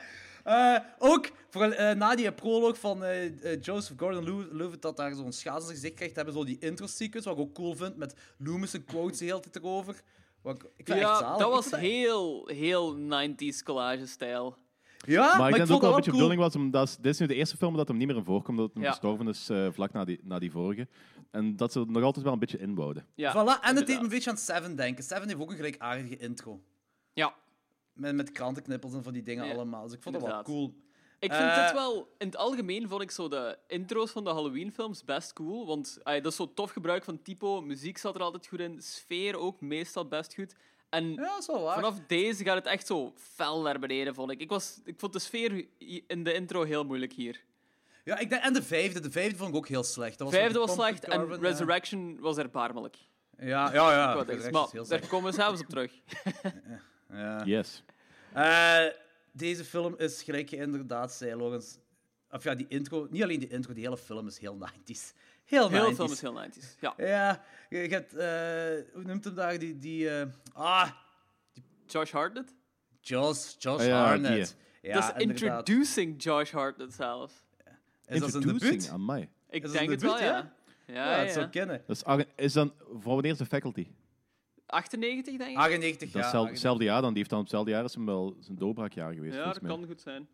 Eh, 0.46 0.76
ook 0.98 1.30
vooral, 1.50 1.72
eh, 1.72 1.96
na 1.96 2.14
die 2.16 2.32
proloog 2.32 2.78
van 2.78 3.04
eh, 3.04 3.60
Joseph 3.60 3.98
Gordon-Levitt 3.98 4.82
dat 4.82 4.96
daar 4.96 5.14
zo'n 5.14 5.32
schaats 5.32 5.56
in 5.58 5.64
zijn 5.64 5.76
gezicht 5.76 5.94
krijgt, 5.94 6.16
hebben 6.16 6.34
zo 6.34 6.44
die 6.44 6.58
intro-sequence, 6.58 7.28
wat 7.28 7.38
ik 7.38 7.44
ook 7.44 7.54
cool 7.54 7.74
vind, 7.74 7.96
met 7.96 8.16
Loomis 8.38 8.74
en 8.74 8.84
quotes 8.84 9.18
de 9.18 9.24
hele 9.24 9.40
tijd 9.40 9.56
erover. 9.56 10.02
Wat 10.42 10.54
ik, 10.56 10.62
ik 10.76 10.86
vind 10.86 10.88
echt 10.98 11.08
Ja, 11.08 11.18
zalig. 11.18 11.38
dat 11.38 11.50
was 11.50 11.70
heel, 11.80 12.46
heel 12.52 12.96
90s 12.98 13.62
collage-stijl. 13.64 14.56
Ja, 15.06 15.36
maar 15.38 15.48
ik 15.48 15.54
denk 15.54 15.66
dat 15.68 15.76
ook 15.76 15.82
wel 15.82 15.90
een 15.90 15.96
beetje 15.96 16.10
cool. 16.10 16.22
bedoeling 16.28 16.40
was, 16.40 16.56
omdat 16.56 16.98
dit 17.00 17.12
is 17.12 17.18
nu 17.18 17.26
de 17.26 17.34
eerste 17.34 17.56
film 17.56 17.76
dat 17.76 17.88
hem 17.88 17.96
niet 17.96 18.06
meer 18.06 18.16
in 18.16 18.24
voorkomt, 18.24 18.58
dat 18.58 18.70
hij 18.74 18.82
Ja. 18.82 18.90
gestorven 18.90 19.28
is 19.28 19.48
eh, 19.48 19.66
vlak 19.72 19.92
na 19.92 20.04
die, 20.04 20.20
na 20.22 20.38
die 20.38 20.50
vorige. 20.50 20.88
En 21.30 21.56
dat 21.56 21.72
ze 21.72 21.84
nog 21.86 22.02
altijd 22.02 22.24
wel 22.24 22.32
een 22.32 22.38
beetje 22.38 22.58
inbouwden. 22.58 23.06
Ja, 23.14 23.32
voilà, 23.32 23.62
en 23.62 23.76
het 23.76 23.86
deed 23.86 23.96
me 23.96 24.02
een 24.02 24.08
beetje 24.08 24.30
aan 24.30 24.36
Seven 24.36 24.76
denken. 24.76 25.04
Seven 25.04 25.28
heeft 25.28 25.40
ook 25.40 25.50
een 25.50 25.56
gelijkaardige 25.56 26.16
intro. 26.16 26.60
Ja. 27.12 27.34
Met, 27.92 28.14
met 28.14 28.32
krantenknippels 28.32 28.94
en 28.94 29.02
van 29.02 29.12
die 29.12 29.22
dingen 29.22 29.46
Ja, 29.46 29.52
allemaal. 29.52 29.82
Dus 29.84 29.92
ik 29.92 30.02
vond 30.02 30.20
dat 30.20 30.24
wel 30.24 30.42
cool. 30.42 30.74
Ik 31.18 31.32
vind 31.32 31.54
dit 31.54 31.72
wel... 31.72 32.14
In 32.18 32.26
het 32.26 32.36
algemeen 32.36 32.88
vond 32.88 33.02
ik 33.02 33.10
zo 33.10 33.28
de 33.28 33.58
intro's 33.66 34.10
van 34.10 34.24
de 34.24 34.30
Halloween-films 34.30 35.04
best 35.04 35.32
cool. 35.32 35.66
Want 35.66 35.98
dat 36.04 36.26
is 36.26 36.36
zo 36.36 36.54
tof 36.54 36.70
gebruik 36.70 37.04
van 37.04 37.22
typo. 37.22 37.60
Muziek 37.60 37.98
zat 37.98 38.14
er 38.14 38.20
altijd 38.20 38.46
goed 38.46 38.60
in. 38.60 38.82
Sfeer 38.82 39.38
ook 39.38 39.60
meestal 39.60 40.08
best 40.08 40.34
goed. 40.34 40.54
En 40.88 41.12
Ja, 41.12 41.40
vanaf 41.40 42.00
deze 42.06 42.44
gaat 42.44 42.54
het 42.56 42.66
echt 42.66 42.86
zo 42.86 43.12
fel 43.16 43.62
naar 43.62 43.78
beneden, 43.78 44.14
vond 44.14 44.30
ik. 44.30 44.40
Ik, 44.40 44.48
was, 44.48 44.80
ik 44.84 44.94
vond 44.98 45.12
de 45.12 45.18
sfeer 45.18 45.66
in 46.06 46.24
de 46.24 46.34
intro 46.34 46.62
heel 46.62 46.84
moeilijk 46.84 47.12
hier. 47.12 47.44
Ja, 48.06 48.18
ik 48.18 48.30
denk, 48.30 48.42
en 48.42 48.52
de 48.52 48.62
vijfde. 48.62 49.00
De 49.00 49.10
vijfde 49.10 49.36
vond 49.36 49.50
ik 49.50 49.56
ook 49.56 49.68
heel 49.68 49.82
slecht. 49.84 50.18
Dat 50.18 50.26
was 50.26 50.36
Vijfde 50.36 50.58
was 50.58 50.74
die 50.74 50.76
slecht 50.76 51.04
en 51.04 51.28
ja. 51.28 51.36
Resurrection 51.40 52.20
was 52.20 52.36
erbarmelijk. 52.36 52.96
Ja, 53.38 53.72
ja, 53.72 53.92
ja. 53.92 54.14
Maar 54.14 54.70
heel 54.70 54.86
daar 54.86 55.06
komen 55.06 55.30
we 55.30 55.36
zelfs 55.36 55.60
op 55.60 55.66
terug. 55.68 55.92
Ja. 57.08 57.44
Yes. 57.44 57.84
Eh, 58.32 58.84
deze 59.32 59.64
film 59.64 59.94
is, 59.98 60.22
gelijk 60.22 60.48
je 60.48 60.56
inderdaad 60.56 61.12
zei, 61.12 61.34
Logans... 61.34 61.78
Of 62.30 62.44
ja, 62.44 62.54
die 62.54 62.66
intro... 62.68 63.06
Niet 63.10 63.22
alleen 63.22 63.38
die 63.38 63.48
intro, 63.48 63.72
die 63.72 63.84
hele 63.84 63.96
film 63.96 64.26
is 64.26 64.38
heel 64.38 64.58
90s. 64.58 65.14
Heel 65.44 65.70
90s. 65.70 65.72
Heel 65.72 65.94
film 65.94 66.12
is 66.12 66.20
heel 66.20 66.42
90s. 66.48 66.78
Ja. 66.80 66.94
Ja, 66.96 67.44
je 67.68 67.78
je 67.78 67.88
hebt... 67.88 68.14
eh, 68.14 68.94
hoe 68.94 69.04
noemt 69.04 69.24
hem 69.24 69.34
daar? 69.34 69.58
Die... 69.58 69.78
die 69.78 70.10
eh, 70.10 70.26
ah, 70.52 70.90
Josh 71.86 72.10
Hartnett? 72.10 72.54
Josh, 73.00 73.54
Josh 73.58 73.80
Ah, 73.80 73.86
ja, 73.86 74.04
Hartnett. 74.06 74.56
die. 74.80 74.90
Ja, 74.90 75.00
dat 75.00 75.16
is 75.16 75.22
inderdaad. 75.22 75.68
introducing 75.68 76.22
Josh 76.22 76.50
Hartnett 76.50 76.92
zelfs. 76.92 77.45
Is 78.06 78.20
dat 78.20 78.42
debuut? 78.42 78.88
aan 78.88 79.04
mij. 79.04 79.28
Ik 79.50 79.62
Is 79.64 79.70
dat 79.70 79.78
denk 79.78 79.90
het 79.90 80.02
wel, 80.02 80.18
ja. 80.18 80.24
Ja, 80.24 80.94
Ja, 80.94 81.10
ja, 81.10 81.18
het 81.24 81.32
zou 81.32 81.48
kennen. 81.48 81.82
Dat 81.86 81.96
is, 82.18 82.24
is 82.36 82.52
dan, 82.52 82.72
voor 82.78 83.12
wanneer 83.14 83.32
is 83.32 83.38
de 83.38 83.46
faculty? 83.46 83.86
98, 84.66 85.36
denk 85.36 85.50
ik. 85.50 85.56
98 85.56 85.98
Dat 85.98 86.06
is 86.06 86.12
jaar. 86.12 86.22
hetzelfde, 86.22 86.50
hetzelfde 86.50 86.84
jaar 86.84 87.00
dan. 87.00 87.08
Die 87.08 87.18
heeft 87.18 87.30
dan 87.30 87.38
op 87.38 87.44
hetzelfde 87.44 87.70
jaar 87.70 87.84
is 87.84 87.94
hem 87.94 88.06
wel 88.06 88.36
zijn 88.40 88.58
doorbraakjaar 88.58 89.14
geweest, 89.14 89.34
Ja, 89.34 89.42
volgens 89.42 89.60
dat 89.60 89.68
mij. 89.68 89.78
kan 89.78 89.86
goed 89.88 90.00
zijn. 90.00 90.28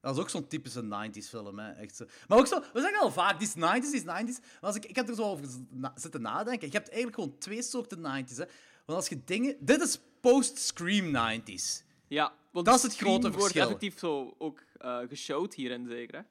Dat 0.00 0.14
is 0.14 0.20
ook 0.20 0.30
zo'n 0.30 0.46
typische 0.46 0.82
90s 0.82 1.28
film, 1.28 1.58
hè. 1.58 1.70
Echt 1.72 1.96
zo. 1.96 2.04
Maar 2.28 2.38
ook 2.38 2.46
zo, 2.46 2.60
we 2.72 2.80
zeggen 2.80 3.00
al 3.00 3.10
vaak, 3.12 3.38
die 3.38 3.48
is 3.48 3.54
90s, 3.54 3.90
die 3.90 3.94
is 3.94 4.02
90s. 4.02 4.40
Maar 4.40 4.60
als 4.60 4.76
ik, 4.76 4.84
ik 4.84 4.96
heb 4.96 5.08
er 5.08 5.14
zo 5.14 5.22
over 5.22 5.46
na- 5.70 5.92
zitten 5.94 6.22
nadenken. 6.22 6.66
Je 6.68 6.72
hebt 6.74 6.88
eigenlijk 6.88 7.20
gewoon 7.20 7.38
twee 7.38 7.62
soorten 7.62 7.98
90s, 7.98 8.36
hè. 8.36 8.44
Want 8.86 8.98
als 8.98 9.08
je 9.08 9.20
dingen... 9.24 9.56
Dit 9.60 9.80
is 9.80 10.00
post-Scream 10.20 11.06
90s. 11.40 11.84
Ja, 12.08 12.32
want 12.52 12.66
Dat 12.66 12.74
is 12.76 12.82
het 12.82 12.92
Scream 12.92 13.10
grote 13.10 13.28
wordt 13.30 13.42
verschil. 13.42 13.62
effectief 13.62 13.98
zo 13.98 14.34
ook 14.38 14.62
eh 14.78 14.98
geshowd 15.08 15.54
hierin, 15.54 15.86
zeker, 15.88 16.16
hè? 16.18 16.22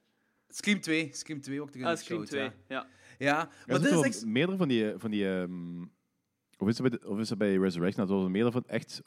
Scream 0.55 0.79
2. 0.81 1.09
Scream 1.13 1.41
2 1.41 1.61
ook 1.61 1.69
erin 1.69 1.85
Ah, 1.85 1.97
Scream 1.97 2.21
geshowd, 2.21 2.27
2, 2.27 2.41
ja. 2.43 2.53
ja. 2.67 2.87
Ja, 3.17 3.49
maar 3.67 3.81
dit 3.81 3.91
is 3.91 4.01
echt... 4.01 4.25
meerdere 4.25 4.57
van 4.57 4.67
die... 4.67 4.93
Van 4.97 5.11
die 5.11 5.27
ehm, 5.29 5.81
of, 6.57 6.67
is 6.67 6.77
het 6.77 6.89
bij 6.89 6.99
de- 6.99 7.07
of 7.09 7.19
is 7.19 7.29
het 7.29 7.37
bij 7.37 7.55
Resurrection? 7.57 8.07
Dat 8.07 8.23
er 8.23 8.31
meerdere 8.31 8.51
van 8.51 8.63
echt 8.67 9.01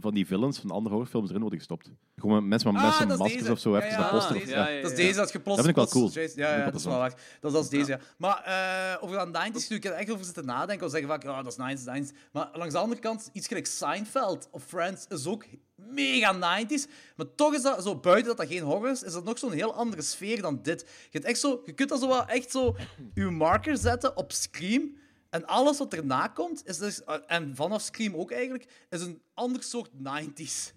van 0.00 0.14
die 0.14 0.26
villains 0.26 0.58
van 0.58 0.70
andere 0.70 0.94
horrorfilms 0.94 1.28
erin 1.28 1.40
worden 1.40 1.58
gestopt. 1.58 1.90
Gewoon 2.16 2.34
met 2.34 2.44
mensen 2.44 2.72
met 2.72 2.82
Ah, 2.82 3.10
is 3.10 3.16
maskers 3.16 3.48
of 3.48 3.58
zo, 3.58 3.70
Ja, 3.70 3.82
even 3.82 3.90
ja, 3.90 3.98
dat 3.98 4.10
poster. 4.10 4.48
ja. 4.48 4.68
ja, 4.68 4.82
Dat 4.82 4.90
is 4.90 4.96
deze 4.96 5.18
dat 5.18 5.32
je 5.32 5.40
plots... 5.40 5.56
Dat 5.56 5.64
vind 5.66 5.78
ik 5.78 5.92
wel 5.92 6.10
cool. 6.10 6.26
Ja, 6.34 6.56
ja, 6.56 6.64
Dat 6.64 6.74
is 6.74 6.84
wel 6.84 6.98
waar. 6.98 7.14
Dat 7.40 7.50
is 7.50 7.56
als 7.56 7.68
deze, 7.68 7.90
ja. 7.90 7.98
Maar 8.16 8.42
eh, 8.44 9.02
over 9.04 9.16
dat 9.16 9.48
90s, 9.50 9.68
nu 9.68 9.76
ik 9.76 9.84
er 9.84 9.92
echt 9.92 10.10
over 10.10 10.24
zitten 10.24 10.44
nadenken, 10.44 10.86
of 10.86 10.92
zeggen 10.92 11.08
vaak, 11.10 11.22
ja, 11.22 11.42
dat 11.42 11.58
is 11.58 11.78
90s, 11.80 11.84
90s. 11.84 12.16
Maar 12.32 12.48
langs 12.52 12.72
de 12.74 12.80
andere 12.80 13.00
kant, 13.00 13.30
iets 13.32 13.46
gelijk 13.46 13.66
Seinfeld 13.66 14.48
of 14.50 14.62
Friends 14.64 15.06
is 15.08 15.26
ook 15.26 15.44
mega 15.74 16.34
90s. 16.34 16.90
Maar 17.16 17.26
toch 17.34 17.54
is 17.54 17.62
dat 17.62 17.82
zo, 17.82 17.96
buiten 17.96 18.26
dat 18.26 18.36
dat 18.36 18.46
geen 18.48 18.62
horror 18.62 18.90
is, 18.90 19.02
is 19.02 19.12
dat 19.12 19.24
nog 19.24 19.38
zo'n 19.38 19.52
heel 19.52 19.74
andere 19.74 20.02
sfeer 20.02 20.42
dan 20.42 20.58
dit. 20.62 20.80
Je, 20.80 20.86
hebt 21.10 21.24
echt 21.24 21.40
zo, 21.40 21.62
je 21.64 21.72
kunt 21.72 21.88
dat 21.88 22.00
zo 22.00 22.08
wel 22.08 22.26
echt 22.26 22.50
zo 22.50 22.76
je 23.14 23.24
marker 23.24 23.76
zetten 23.76 24.16
op 24.16 24.32
Scream. 24.32 24.96
En 25.30 25.46
alles 25.46 25.78
wat 25.78 25.92
erna 25.92 26.26
komt, 26.26 26.66
is 26.66 26.78
dus, 26.78 27.04
eh, 27.04 27.16
en 27.26 27.56
vanaf 27.56 27.82
Scream 27.82 28.14
ook 28.14 28.30
eigenlijk, 28.30 28.86
is 28.90 29.00
een 29.00 29.22
ander 29.34 29.62
soort 29.62 29.90
90s. 29.92 30.72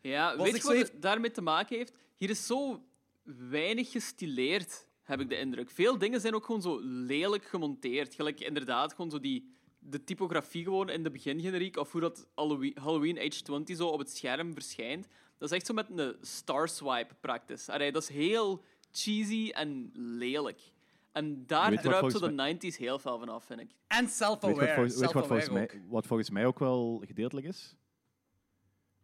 Ja, 0.00 0.36
Was 0.36 0.50
weet 0.50 0.62
je 0.62 0.68
wat 0.68 0.76
het 0.76 1.02
daarmee 1.02 1.30
te 1.30 1.40
maken 1.40 1.76
heeft? 1.76 1.92
Hier 2.16 2.30
is 2.30 2.46
zo 2.46 2.82
weinig 3.24 3.90
gestileerd, 3.90 4.86
heb 5.02 5.20
ik 5.20 5.28
de 5.28 5.38
indruk. 5.38 5.70
Veel 5.70 5.98
dingen 5.98 6.20
zijn 6.20 6.34
ook 6.34 6.44
gewoon 6.44 6.62
zo 6.62 6.80
lelijk 6.82 7.44
gemonteerd. 7.44 8.14
Gelijk 8.14 8.40
inderdaad, 8.40 8.94
gewoon 8.94 9.10
zo 9.10 9.20
die... 9.20 9.50
De 9.84 10.04
typografie 10.04 10.64
gewoon 10.64 10.88
in 10.88 11.02
de 11.02 11.10
begingeneriek, 11.10 11.76
of 11.76 11.92
hoe 11.92 12.00
dat 12.00 12.26
Halloween, 12.34 12.76
Halloween 12.80 13.18
Age 13.18 13.42
20 13.42 13.76
zo 13.76 13.88
op 13.88 13.98
het 13.98 14.16
scherm 14.16 14.52
verschijnt. 14.52 15.06
Dat 15.38 15.50
is 15.50 15.56
echt 15.56 15.66
zo 15.66 15.74
met 15.74 15.86
een 15.90 16.16
star 16.20 16.68
swipe 16.68 17.14
practice. 17.20 17.72
Allee, 17.72 17.92
dat 17.92 18.02
is 18.02 18.08
heel 18.08 18.64
cheesy 18.90 19.50
en 19.50 19.90
lelijk. 19.94 20.60
En 21.12 21.46
daar 21.46 21.70
Weet 21.70 21.82
druipt 21.82 22.12
zo 22.12 22.34
de 22.34 22.54
90s 22.54 22.76
heel 22.76 22.98
veel 22.98 23.18
van 23.18 23.28
af, 23.28 23.44
vind 23.44 23.60
ik. 23.60 23.70
En 23.86 24.04
Weet 24.04 24.12
self-aware. 24.12 24.74
volgens, 24.74 24.98
weet 24.98 25.08
je 25.08 25.14
wat, 25.14 25.26
volgens 25.26 25.48
Self-aware 25.48 25.52
mij, 25.52 25.82
ook. 25.82 25.90
wat 25.90 26.06
volgens 26.06 26.30
mij 26.30 26.46
ook 26.46 26.58
wel 26.58 27.02
gedeeltelijk 27.06 27.46
is? 27.46 27.76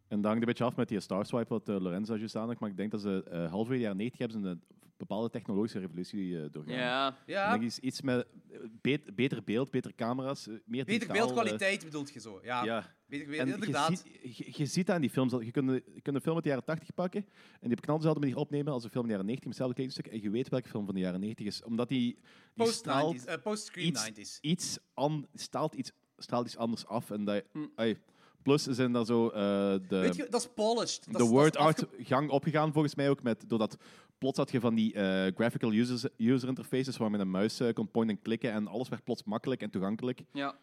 En 0.09 0.17
dat 0.17 0.25
hangt 0.25 0.41
een 0.41 0.47
beetje 0.49 0.65
af 0.65 0.77
met 0.77 0.89
die 0.89 1.01
Star 1.01 1.27
Swipe 1.27 1.49
wat 1.49 1.69
uh, 1.69 1.81
Lorenzo 1.81 2.17
juist 2.17 2.37
aandacht, 2.37 2.61
maar 2.61 2.71
ik 2.71 2.77
denk 2.77 2.91
dat 2.91 3.01
ze 3.01 3.25
uh, 3.33 3.51
halverwege 3.51 3.75
de 3.75 3.81
jaren 3.81 3.97
90 3.97 4.19
hebben 4.19 4.41
ze 4.41 4.49
een 4.49 4.63
bepaalde 4.99 5.31
technologische 5.31 5.79
revolutie 5.79 6.29
uh, 6.29 6.45
doorgaan. 6.51 6.75
Ja. 6.75 7.17
Ja. 7.27 7.45
Ik 7.45 7.51
denk 7.51 7.63
iets, 7.63 7.79
iets 7.79 8.01
met 8.03 8.27
eh, 8.51 8.59
bet- 8.81 9.15
beter 9.15 9.45
beeld, 9.45 9.71
betere 9.71 9.95
camera's, 9.95 10.47
eh, 10.47 10.53
meer 10.53 10.85
Beter 10.85 10.85
digitaal, 10.87 11.17
beeldkwaliteit 11.17 11.85
bedoelt 11.85 12.13
je 12.13 12.21
zo. 12.21 12.41
Ja, 12.43 12.65
Ja. 12.65 12.97
Beter, 13.07 13.27
En 13.27 13.31
beeld, 13.31 13.49
je 13.49 13.55
inderdaad. 13.55 13.99
ziet, 14.23 14.37
je, 14.37 14.53
je 14.57 14.67
ziet 14.67 14.87
dat 14.87 14.95
in 14.95 15.01
die 15.01 15.11
films. 15.11 15.31
dat 15.31 15.45
Je 15.45 15.51
kunt, 15.51 15.69
een- 15.69 15.83
je 15.95 16.01
kunt 16.01 16.17
een 16.17 16.23
film 16.23 16.35
uit 16.35 16.45
de 16.45 16.51
jaren 16.51 16.65
80 16.65 16.95
pakken 16.95 17.27
en 17.61 17.69
die 17.69 17.77
op 17.77 17.83
knal 17.83 17.97
dezelfde 17.97 18.21
manier 18.21 18.37
opnemen 18.37 18.73
als 18.73 18.85
een 18.85 18.91
film 18.91 19.03
in 19.05 19.09
de 19.11 19.15
jaren 19.17 19.27
90 19.31 19.49
met 19.49 19.59
hetzelfde 19.59 19.75
kledingstuk 19.75 20.07
en 20.07 20.23
je 20.23 20.31
weet 20.31 20.49
welke 20.49 20.69
film 20.69 20.85
van 20.85 20.95
de 20.95 21.01
jaren 21.01 21.21
90 21.21 21.47
is. 21.47 21.63
Omdat 21.63 21.89
die, 21.89 22.19
die 22.55 22.67
straalt 22.67 23.13
Post-90s, 23.15 23.25
eh, 23.35 23.43
post-Scream 23.43 23.87
iets, 23.89 24.09
90s. 24.11 24.39
iets, 24.41 24.79
an, 24.95 25.27
straalt 25.35 25.75
iets, 25.75 25.93
straalt 26.17 26.47
iets 26.47 26.57
anders 26.57 26.87
af. 26.87 27.11
En 27.11 27.25
dat, 27.25 27.45
ai, 27.75 27.99
plus 28.43 28.63
zijn 28.63 28.93
daar 28.93 29.05
zo 29.05 29.29
eh, 29.29 29.35
de, 29.89 29.99
Weet 29.99 30.17
je, 30.17 30.27
dat 30.31 30.41
is 30.41 30.49
polished. 30.55 31.05
Dat 31.05 31.17
de 31.19 31.23
is- 31.25 31.31
word 31.31 31.55
is 31.55 31.61
art 31.61 31.85
gang 31.99 32.31
opgegaan 32.31 32.73
volgens 32.73 32.95
mij 32.95 33.11
ook. 33.11 33.23
Met, 33.23 33.45
doordat 33.49 33.77
plots 34.19 34.39
had 34.39 34.51
je 34.51 34.61
van 34.61 34.75
die 34.75 34.95
eh, 34.95 35.35
graphical 35.35 35.73
users, 35.73 36.05
user 36.17 36.49
interfaces 36.49 36.97
waar 36.97 37.07
je 37.07 37.13
met 37.13 37.21
een 37.21 37.31
muis 37.31 37.61
eh, 37.61 37.73
kon 37.73 37.91
point 37.91 38.11
en 38.11 38.21
klikken 38.23 38.53
en 38.53 38.67
alles 38.67 38.89
werd 38.89 39.05
plots 39.05 39.25
makkelijk 39.25 39.63
en 39.63 39.71
toegankelijk. 39.71 40.21
Ja. 40.33 40.59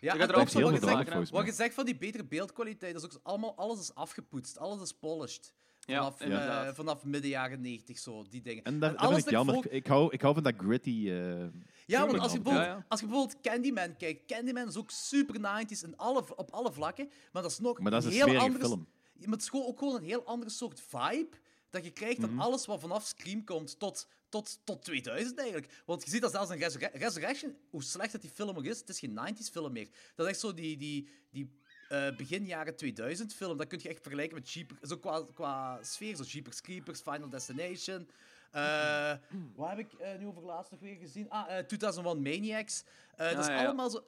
Ja, 0.00 0.12
Dat 0.12 0.20
en 0.20 0.26
gaat 0.26 0.36
er 0.36 0.42
ook 0.42 0.48
heel 0.48 0.62
wat 0.62 0.72
je, 0.72 0.86
veel 0.86 0.88
zegt, 1.26 1.30
wat 1.30 1.46
je 1.66 1.72
van 1.72 1.84
die 1.84 1.96
betere 1.96 2.24
beeldkwaliteit, 2.24 2.94
dat 2.94 3.02
is 3.02 3.08
ook 3.14 3.20
allemaal, 3.22 3.56
alles 3.56 3.80
is 3.80 3.94
afgepoetst, 3.94 4.58
alles 4.58 4.82
is 4.82 4.92
polished. 4.92 5.54
Ja, 5.86 6.12
Vanaf, 6.12 6.20
eh, 6.20 6.74
vanaf 6.74 7.04
midden 7.04 7.30
jaren 7.30 7.60
90, 7.60 7.98
zo, 7.98 8.24
die 8.30 8.42
dingen. 8.42 8.64
En 8.64 8.78
dat 8.78 8.96
alles 8.96 9.14
vind 9.14 9.26
ik 9.26 9.32
jammer. 9.32 9.72
Ik, 9.72 9.86
hou, 9.86 10.12
ik 10.12 10.20
hou 10.20 10.34
van 10.34 10.42
dat 10.42 10.54
gritty. 10.56 11.10
eh, 11.10 11.44
Ja, 11.86 12.06
want 12.06 12.18
als 12.18 12.32
je, 12.32 12.40
bijvoorbeeld, 12.40 12.66
Ja, 12.66 12.76
ja. 12.76 12.84
als 12.88 13.00
je 13.00 13.06
bijvoorbeeld 13.06 13.40
Candyman 13.40 13.96
kijkt, 13.96 14.26
Candyman 14.26 14.68
is 14.68 14.76
ook 14.76 14.90
super 14.90 15.34
90s 15.40 15.82
in 15.84 15.96
alle, 15.96 16.36
op 16.36 16.50
alle 16.50 16.72
vlakken, 16.72 17.08
maar 17.32 17.42
dat 17.42 17.50
is 17.50 17.58
nog 17.58 17.78
Maar 17.78 17.90
dat 17.90 18.04
is 18.04 18.20
een 18.20 18.28
heel 18.28 18.40
andere... 18.40 18.64
film. 18.64 18.86
Maar 19.18 19.28
het 19.38 19.42
is 19.42 19.52
ook 19.52 19.78
gewoon 19.78 19.96
een 19.96 20.04
heel 20.04 20.24
andere 20.24 20.50
soort 20.50 20.80
vibe 20.88 21.36
dat 21.76 21.84
je 21.84 21.90
krijgt 21.92 22.18
Mhm. 22.18 22.28
dan 22.36 22.38
alles 22.46 22.66
wat 22.66 22.80
vanaf 22.80 23.06
Scream 23.06 23.44
komt 23.44 23.78
tot, 23.78 24.08
tot, 24.28 24.58
tot 24.64 24.84
2000 24.84 25.38
eigenlijk. 25.38 25.82
Want 25.86 26.04
je 26.04 26.10
ziet 26.10 26.20
dat 26.20 26.30
zelfs 26.30 26.50
in 26.50 26.58
Resurre- 26.58 26.90
Resurrection, 26.92 27.56
hoe 27.70 27.82
slecht 27.82 28.12
dat 28.12 28.20
die 28.20 28.30
film 28.30 28.56
ook 28.56 28.64
is, 28.64 28.78
het 28.78 28.88
is 28.88 28.98
geen 28.98 29.12
90s 29.14 29.50
film 29.50 29.72
meer. 29.72 29.88
Dat 30.14 30.26
is 30.26 30.32
echt 30.32 30.40
zo 30.40 30.54
die, 30.54 30.76
die, 30.76 31.08
die 31.30 31.50
eh, 31.88 32.16
begin 32.16 32.44
jaren 32.46 32.76
2000 32.76 33.34
film. 33.34 33.56
Dat 33.56 33.66
kun 33.66 33.78
je 33.82 33.88
echt 33.88 34.00
vergelijken 34.02 34.34
met 34.36 34.50
Jeepers, 34.50 34.80
zo 34.88 34.96
qua, 34.98 35.26
qua 35.34 35.82
sfeer, 35.82 36.16
zo 36.16 36.22
Jeepers 36.22 36.60
Creepers, 36.60 37.00
Final 37.00 37.28
Destination. 37.28 38.08
Eh 38.50 39.14
wat 39.54 39.68
heb 39.68 39.78
ik 39.78 39.92
eh, 39.92 40.18
nu 40.18 40.26
over 40.26 40.42
laatst 40.42 40.70
nog 40.70 40.80
weer 40.80 40.96
gezien? 40.96 41.30
Ah, 41.30 41.58
eh 41.58 41.64
2001 41.66 42.22
Maniacs. 42.22 42.84
Dat, 43.16 43.30
is 43.30 43.36
Ah, 43.36 43.46
ja, 43.46 43.52
ja. 43.60 43.64
allemaal 43.64 43.90
zo, 43.90 44.04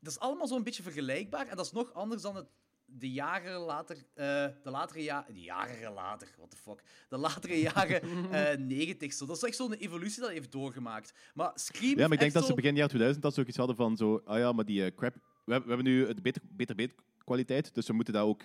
dat 0.00 0.12
is 0.12 0.18
allemaal 0.18 0.46
zo'n 0.46 0.62
beetje 0.62 0.82
vergelijkbaar. 0.82 1.48
En 1.48 1.56
dat 1.56 1.66
is 1.66 1.72
nog 1.72 1.92
anders 1.94 2.22
dan 2.22 2.36
het, 2.36 2.46
de 2.98 3.10
jaren 3.10 3.58
later... 3.60 3.96
eh, 4.14 4.24
de 4.62 4.70
latere 4.70 5.02
jaren... 5.02 5.34
De 5.34 5.40
jaren 5.40 5.92
later, 5.92 6.28
what 6.36 6.50
the 6.50 6.56
fuck. 6.56 6.82
De 7.08 7.16
latere 7.16 7.60
jaren 7.60 8.02
eh 8.32 8.58
90 8.58 9.12
zo. 9.12 9.26
Dat 9.26 9.36
is 9.36 9.42
echt 9.42 9.56
zo'n 9.56 9.72
evolutie 9.72 10.18
dat 10.18 10.26
hij 10.28 10.36
heeft 10.36 10.52
doorgemaakt. 10.52 11.14
Maar 11.34 11.50
Scream 11.54 11.98
Ja, 11.98 12.04
maar 12.04 12.12
ik 12.12 12.18
denk 12.18 12.32
dat 12.32 12.46
ze 12.46 12.54
begin 12.54 12.76
jaar 12.76 12.88
2000 12.88 13.22
dat 13.24 13.34
ze 13.34 13.40
ook 13.40 13.46
iets 13.46 13.56
hadden 13.56 13.76
van 13.76 13.96
zo, 13.96 14.20
ah 14.24 14.38
ja, 14.38 14.52
maar 14.52 14.64
die 14.64 14.84
eh, 14.84 14.94
crap, 14.96 15.14
we, 15.14 15.52
hebben- 15.52 15.68
we 15.70 15.74
hebben 15.74 15.92
nu 15.92 16.06
het 16.06 16.22
beter, 16.22 16.42
beter 16.50 16.74
beeldkwaliteit, 16.76 17.74
dus 17.74 17.86
we 17.86 17.92
moeten 17.92 18.14
dat 18.14 18.22
ook 18.24 18.42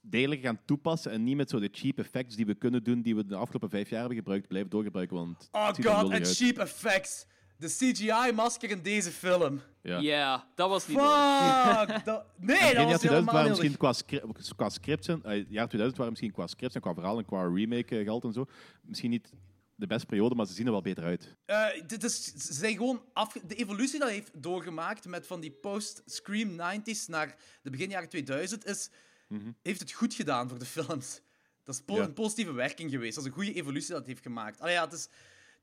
degelijk 0.00 0.40
gaan 0.40 0.60
toepassen 0.64 1.10
en 1.12 1.24
niet 1.24 1.36
met 1.36 1.50
zo 1.50 1.58
de 1.60 1.68
cheap 1.72 1.98
effects 1.98 2.36
die 2.36 2.46
we 2.46 2.54
kunnen 2.54 2.84
doen, 2.84 3.02
die 3.02 3.16
we 3.16 3.26
de 3.26 3.34
afgelopen 3.36 3.70
vijf 3.70 3.88
jaar 3.90 3.98
hebben 3.98 4.16
gebruikt, 4.18 4.48
blijven 4.48 4.70
doorgebruiken, 4.70 5.16
want 5.16 5.48
Oh 5.52 5.68
god, 5.68 6.10
en 6.10 6.24
cheap 6.24 6.58
effects. 6.58 7.26
De 7.58 7.66
CGI-masker 7.68 8.70
in 8.70 8.82
deze 8.82 9.10
film. 9.10 9.60
Ja. 9.82 9.98
Ja, 9.98 10.46
dat 10.54 10.68
was 10.68 10.86
niet 10.86 10.98
Fuck! 10.98 12.04
dat- 12.04 12.24
Nee, 12.36 12.58
dat 12.58 12.58
Begin 12.58 12.58
was 12.58 12.74
jaar 12.74 12.98
2000 12.98 13.02
helemaal 13.02 13.34
waren 13.34 13.42
niet 13.50 13.58
misschien 13.58 13.76
qua, 13.76 13.92
scri- 13.92 14.22
qua 14.56 14.68
scripts, 14.68 15.08
en, 15.08 15.20
eh, 15.24 15.34
jaar 15.34 15.66
2000 15.68 15.96
waren 15.96 16.10
misschien 16.10 16.32
qua 16.32 16.46
scripts 16.46 16.74
en 16.74 16.80
qua 16.80 16.94
verhaal 16.94 17.18
en 17.18 17.24
qua 17.24 17.42
remake 17.54 17.98
eh, 17.98 18.04
geld 18.04 18.24
en 18.24 18.32
zo, 18.32 18.46
misschien 18.82 19.10
niet 19.10 19.32
de 19.74 19.86
beste 19.86 20.06
periode, 20.06 20.34
maar 20.34 20.46
ze 20.46 20.52
zien 20.52 20.66
er 20.66 20.72
wel 20.72 20.80
beter 20.80 21.04
uit. 21.04 21.34
Eh, 21.44 21.66
dit 21.86 22.04
is, 22.04 22.24
ze 22.24 22.52
zijn 22.54 22.76
gewoon 22.76 23.02
afge- 23.12 23.46
de 23.46 23.54
evolutie 23.54 23.98
dat 23.98 24.08
hij 24.08 24.16
heeft 24.16 24.42
doorgemaakt 24.42 25.06
met 25.06 25.26
van 25.26 25.40
die 25.40 25.50
post-Scream 25.50 26.56
90s 26.56 27.06
naar 27.06 27.36
de 27.62 27.70
begin 27.70 27.88
jaren 27.90 28.08
2000 28.08 28.64
is, 28.66 28.90
heeft 29.62 29.80
het 29.80 29.92
goed 29.92 30.14
gedaan 30.14 30.48
voor 30.48 30.58
de 30.58 30.64
films. 30.64 31.20
Dat 31.64 31.74
is 31.74 31.80
po- 31.80 31.96
Ja. 31.96 32.02
een 32.02 32.12
positieve 32.12 32.52
werking 32.52 32.90
geweest. 32.90 33.14
Dat 33.14 33.24
is 33.24 33.30
een 33.30 33.36
goede 33.36 33.52
evolutie 33.54 33.88
dat 33.88 33.98
het 33.98 34.06
heeft 34.06 34.22
gemaakt. 34.22 34.60
Allee, 34.60 34.72
ja, 34.74 34.84
het, 34.84 34.92
is, 34.92 35.08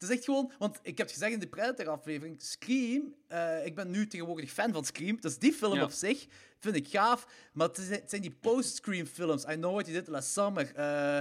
het 0.03 0.11
is 0.11 0.15
echt 0.17 0.25
gewoon... 0.25 0.51
Want 0.57 0.79
ik 0.81 0.97
heb 0.97 1.07
het 1.07 1.11
gezegd 1.15 1.33
in 1.33 1.39
de 1.39 1.47
Predator-aflevering, 1.47 2.41
Scream... 2.41 3.15
eh, 3.27 3.65
ik 3.65 3.75
ben 3.75 3.89
nu 3.91 4.07
tegenwoordig 4.07 4.51
fan 4.51 4.71
van 4.73 4.85
Scream, 4.85 5.19
dus 5.21 5.37
die 5.39 5.53
film 5.53 5.73
Ja. 5.75 5.83
op 5.83 5.91
zich 5.91 6.27
vind 6.59 6.75
ik 6.75 6.87
gaaf. 6.87 7.27
Maar 7.53 7.67
het 7.67 7.77
zijn- 7.77 7.99
het 8.01 8.09
zijn 8.09 8.21
die 8.21 8.31
post-Scream-films. 8.41 9.43
I 9.43 9.53
Know 9.55 9.71
What 9.73 9.85
You 9.85 9.97
Did 9.99 10.07
Last 10.07 10.31
Summer. 10.31 10.75
eh, 10.75 11.17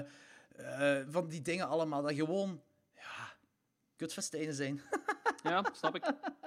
eh, 1.00 1.06
van 1.10 1.28
die 1.28 1.42
dingen 1.42 1.68
allemaal, 1.68 2.02
dat 2.02 2.12
gewoon... 2.14 2.60
Ja, 2.94 3.32
kutfestijnen 3.96 4.54
zijn. 4.54 4.80
Ja, 5.42 5.64
snap 5.72 5.94
ik. 5.94 6.02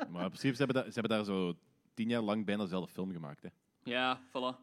Maar 0.10 0.24
in 0.24 0.28
principe, 0.30 0.56
ze 0.56 0.64
hebben, 0.64 0.76
daar, 0.76 0.86
ze 0.92 1.00
hebben 1.00 1.18
daar 1.18 1.26
zo 1.26 1.54
tien 1.94 2.10
jaar 2.10 2.22
lang 2.22 2.46
bijna 2.46 2.64
dezelfde 2.64 2.92
film 2.94 3.12
gemaakt. 3.12 3.42
Hè. 3.44 3.50
Ja, 3.84 4.20
voilà. 4.28 4.58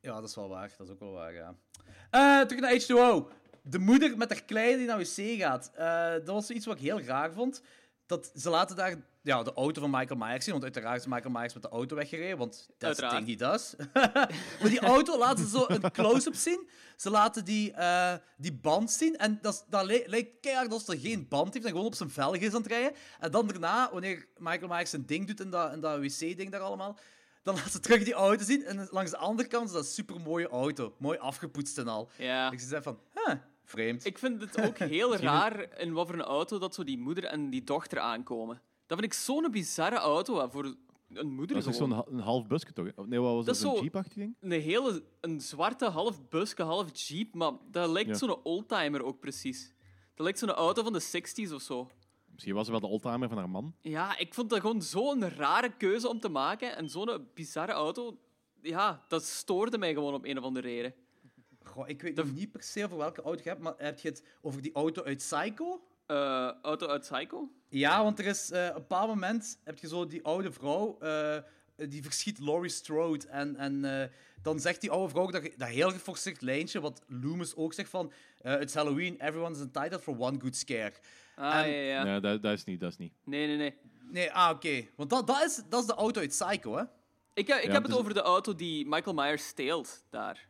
Ja, 0.00 0.14
dat 0.20 0.28
is 0.28 0.34
wel 0.34 0.48
waar. 0.48 0.74
Dat 0.78 0.86
is 0.86 0.92
ook 0.92 1.00
wel 1.00 1.10
waar, 1.12 1.32
ja. 1.32 1.54
Eh, 2.10 2.40
terug 2.46 2.60
naar 2.62 2.72
H2O. 2.72 3.32
De 3.62 3.78
moeder 3.78 4.16
met 4.16 4.30
haar 4.30 4.42
kleine 4.42 4.76
die 4.76 4.86
naar 4.86 4.98
wc 4.98 5.40
gaat. 5.40 5.70
Eh, 5.74 6.10
dat 6.12 6.26
was 6.26 6.50
iets 6.50 6.66
wat 6.66 6.76
ik 6.76 6.82
heel 6.82 7.00
raar 7.00 7.32
vond. 7.32 7.62
Dat 8.06 8.30
ze 8.34 8.50
laten 8.50 8.76
daar 8.76 8.94
ja, 9.22 9.42
de 9.42 9.52
auto 9.52 9.80
van 9.80 9.90
Michael 9.90 10.18
Myers 10.20 10.44
zien. 10.44 10.52
Want 10.52 10.64
uiteraard 10.64 11.00
is 11.00 11.06
Michael 11.06 11.30
Myers 11.30 11.54
met 11.54 11.62
de 11.62 11.68
auto 11.68 11.96
weggereden. 11.96 12.38
Want 12.38 12.68
the 12.78 12.86
Uiteraard. 12.86 13.14
thing 13.16 13.28
he 13.28 13.46
does. 13.50 13.74
maar 14.60 14.68
die 14.70 14.80
auto 14.80 15.18
laten 15.18 15.44
ze 15.44 15.50
zo 15.58 15.64
een 15.68 15.90
close-up 15.90 16.34
zien. 16.34 16.68
Ze 16.96 17.10
laten 17.10 17.44
die, 17.44 17.72
eh, 17.72 18.14
die 18.36 18.52
band 18.52 18.90
zien. 18.90 19.16
En 19.16 19.38
dat, 19.42 19.52
is- 19.54 19.64
dat 19.68 19.84
li- 19.84 20.02
lijkt 20.06 20.40
keihard 20.40 20.72
alsof 20.72 20.88
er 20.88 21.00
geen 21.00 21.28
band 21.28 21.52
heeft. 21.54 21.64
En 21.66 21.70
gewoon 21.70 21.86
op 21.86 21.94
zijn 21.94 22.10
velg 22.10 22.36
is 22.36 22.54
aan 22.54 22.62
het 22.62 22.70
rijden. 22.70 22.92
En 23.20 23.30
dan 23.30 23.46
daarna, 23.46 23.88
wanneer 23.92 24.26
Michael 24.36 24.68
Myers 24.68 24.90
zijn 24.90 25.06
ding 25.06 25.26
doet 25.26 25.40
in 25.40 25.50
dat, 25.50 25.72
in 25.72 25.80
dat 25.80 25.98
wc-ding 25.98 26.50
daar 26.50 26.60
allemaal... 26.60 26.98
Dan 27.42 27.54
laten 27.54 27.70
ze 27.70 27.80
terug 27.80 28.04
die 28.04 28.12
auto 28.12 28.44
zien. 28.44 28.64
En 28.64 28.88
langs 28.90 29.10
de 29.10 29.16
andere 29.16 29.48
kant 29.48 29.66
is 29.66 29.72
dat 29.72 29.82
een 29.84 29.88
supermooie 29.90 30.48
auto. 30.48 30.94
Mooi 30.98 31.18
afgepoetst 31.18 31.78
en 31.78 31.88
al. 31.88 32.08
Ja. 32.18 32.50
Ik 32.50 32.60
zei 32.60 32.82
van, 32.82 32.98
huh, 33.14 33.34
vreemd. 33.64 34.04
Ik 34.04 34.18
vind 34.18 34.40
het 34.40 34.60
ook 34.60 34.78
heel 34.96 35.16
raar 35.16 35.78
in 35.78 35.92
wat 35.92 36.06
voor 36.06 36.14
een 36.14 36.22
auto 36.22 36.58
dat 36.58 36.74
zo 36.74 36.84
die 36.84 36.98
moeder 36.98 37.24
en 37.24 37.50
die 37.50 37.64
dochter 37.64 37.98
aankomen. 37.98 38.62
Dat 38.86 38.98
vind 38.98 39.12
ik 39.12 39.18
zo'n 39.18 39.50
bizarre 39.50 39.96
auto 39.96 40.48
voor 40.48 40.74
een 41.12 41.32
moeder 41.32 41.56
Dat 41.56 41.66
is 41.66 41.76
zo'n 41.76 41.92
ha- 41.92 42.04
een 42.08 42.18
half 42.20 42.46
busje, 42.46 42.72
toch? 42.72 42.86
Of 42.96 43.06
Nee, 43.06 43.20
wat 43.20 43.34
was 43.34 43.44
Dat 43.44 43.58
dat? 43.60 43.76
zo- 43.76 43.82
jeep-achtig 43.82 44.12
ding? 44.14 44.36
Een 44.40 44.50
hele, 44.60 45.02
een 45.20 45.40
zwarte 45.40 45.88
half 45.88 46.28
buske, 46.28 46.62
half 46.62 46.86
jeep, 47.08 47.34
maar 47.34 47.52
dat 47.70 47.88
lijkt 47.90 48.08
Ja. 48.08 48.14
zo'n 48.16 48.42
oldtimer 48.42 49.02
ook 49.04 49.20
precies. 49.20 49.72
Dat 50.14 50.24
lijkt 50.24 50.38
zo'n 50.38 50.50
auto 50.50 50.82
van 50.82 50.92
de 50.92 51.00
60s 51.00 51.52
of 51.52 51.62
zo. 51.62 51.90
Misschien 52.40 52.58
was 52.58 52.66
ze 52.66 52.80
wel 52.80 52.90
de 52.90 53.08
oldtimer 53.08 53.28
van 53.28 53.38
haar 53.38 53.50
man. 53.50 53.74
Ja, 53.80 54.18
ik 54.18 54.34
vond 54.34 54.50
dat 54.50 54.60
gewoon 54.60 54.82
zo'n 54.82 55.28
rare 55.28 55.76
keuze 55.76 56.08
om 56.08 56.20
te 56.20 56.28
maken. 56.28 56.76
En 56.76 56.88
zo'n 56.88 57.28
bizarre 57.34 57.72
auto, 57.72 58.18
ja, 58.62 59.04
dat 59.08 59.24
stoorde 59.24 59.78
mij 59.78 59.94
gewoon 59.94 60.14
op 60.14 60.24
een 60.24 60.38
of 60.38 60.44
andere 60.44 60.68
reden. 60.68 60.94
Goh, 61.62 61.88
ik 61.88 62.02
weet 62.02 62.14
nog 62.14 62.32
niet 62.32 62.52
per 62.52 62.62
se 62.62 62.84
over 62.84 62.96
welke 62.96 63.22
auto 63.22 63.42
je 63.42 63.48
hebt, 63.48 63.60
maar 63.60 63.74
heb 63.76 63.98
je 63.98 64.08
het 64.08 64.24
over 64.40 64.62
die 64.62 64.72
auto 64.72 65.02
uit 65.02 65.16
Psycho? 65.16 65.80
Eh, 66.06 66.52
auto 66.62 66.86
uit 66.86 67.00
Psycho? 67.00 67.48
Ja, 67.68 68.02
want 68.02 68.18
er 68.18 68.26
is 68.26 68.50
eh, 68.50 68.66
op 68.68 68.74
een 68.74 68.80
bepaald 68.80 69.08
moment 69.08 69.58
heb 69.64 69.78
je 69.78 69.88
zo 69.88 70.06
die 70.06 70.24
oude 70.24 70.52
vrouw, 70.52 70.98
eh, 70.98 71.36
die 71.76 72.02
verschiet 72.02 72.38
Laurie 72.38 72.70
Strode. 72.70 73.28
En, 73.28 73.56
en 73.56 73.84
eh, 73.84 74.08
dan 74.42 74.60
zegt 74.60 74.80
die 74.80 74.90
oude 74.90 75.08
vrouw 75.08 75.26
dat, 75.26 75.50
dat 75.56 75.68
heel 75.68 75.90
geforceerd 75.90 76.42
lijntje, 76.42 76.80
wat 76.80 77.02
Loomis 77.06 77.56
ook 77.56 77.72
zegt 77.72 77.90
van, 77.90 78.12
eh 78.38 78.60
it's 78.60 78.74
Halloween, 78.74 79.20
everyone 79.20 79.54
is 79.54 79.60
entitled 79.60 80.02
for 80.02 80.18
one 80.18 80.40
good 80.40 80.56
scare. 80.56 80.92
Ah, 81.40 81.60
En- 81.60 81.70
ja, 81.70 81.80
ja. 81.80 82.02
Nee, 82.04 82.20
dat, 82.20 82.42
dat 82.42 82.52
is 82.52 82.64
niet, 82.64 82.80
dat 82.80 82.90
is 82.90 82.96
niet. 82.98 83.12
Nee, 83.24 83.46
nee, 83.46 83.56
nee. 83.56 83.74
Nee, 84.10 84.32
ah, 84.32 84.50
oké. 84.54 84.86
Want 84.96 85.10
dat, 85.10 85.26
dat, 85.26 85.42
is, 85.44 85.60
dat 85.68 85.80
is 85.80 85.86
de 85.86 85.94
auto 85.94 86.20
uit 86.20 86.28
Psycho, 86.28 86.76
hè? 86.76 86.82
Ik, 87.34 87.46
heb- 87.46 87.58
ik 87.58 87.64
Ja, 87.66 87.72
heb 87.72 87.82
het 87.82 87.92
is- 87.92 87.98
over 87.98 88.14
de 88.14 88.20
auto 88.22 88.54
die 88.54 88.86
Michael 88.88 89.14
Myers 89.14 89.46
steelt 89.46 90.04
daar. 90.10 90.48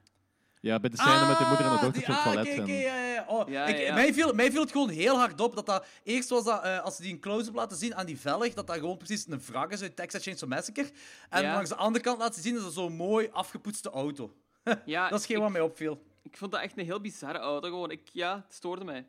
Ja, 0.61 0.81
bij 0.81 0.91
de 0.91 0.97
scène 0.97 1.27
met 1.27 1.39
de 1.39 1.45
moeder 1.45 1.67
en 1.67 1.73
de 1.73 1.79
dochter 1.81 1.93
die- 1.93 2.03
op 2.03 2.07
het 2.07 2.17
ah, 2.17 2.33
toilet. 2.33 2.69
ja, 2.69 3.07
ja. 3.13 3.25
Oh, 3.29 3.49
Ja, 3.49 3.65
ik, 3.67 3.79
ja. 3.79 3.95
Mij, 3.95 4.15
viel, 4.15 4.33
mij 4.35 4.51
viel 4.51 4.61
het 4.61 4.71
gewoon 4.73 4.89
heel 4.89 5.17
hard 5.19 5.41
op 5.41 5.55
dat 5.55 5.67
dat... 5.67 5.87
Eerst 6.05 6.29
was 6.29 6.45
dat, 6.45 6.63
eh, 6.65 6.81
als 6.81 6.97
ze 6.97 7.03
die 7.03 7.13
een 7.13 7.21
close-up 7.21 7.55
laten 7.55 7.77
zien 7.77 7.95
aan 7.95 8.07
die 8.07 8.19
velg, 8.19 8.55
dat 8.55 8.67
dat 8.67 8.77
gewoon 8.77 8.97
precies 8.97 9.27
een 9.29 9.41
wrak 9.47 9.73
is 9.73 9.83
uit 9.83 9.97
Texas 9.97 10.23
Chainsaw 10.23 10.49
Massacre. 10.49 10.91
En 11.29 11.43
Ja. 11.43 11.53
langs 11.55 11.69
de 11.69 11.75
andere 11.77 12.05
kant 12.05 12.19
laten 12.19 12.35
ze 12.35 12.41
zien, 12.41 12.57
is 12.57 12.63
dat 12.63 12.73
zo'n 12.73 12.97
mooi 12.97 13.29
afgepoetste 13.33 13.91
auto. 13.91 14.35
Ja, 14.85 15.09
dat 15.09 15.21
is 15.21 15.27
geen 15.27 15.37
ik- 15.37 15.43
wat 15.43 15.53
mij 15.53 15.61
opviel. 15.61 16.03
Ik 16.23 16.37
vond 16.37 16.53
dat 16.53 16.61
echt 16.61 16.79
een 16.79 16.85
heel 16.85 17.01
bizarre 17.01 17.39
auto. 17.39 17.69
Gewoon. 17.69 17.91
Ik, 17.91 18.01
ja, 18.13 18.35
het 18.47 18.55
stoorde 18.55 18.85
mij. 18.85 19.07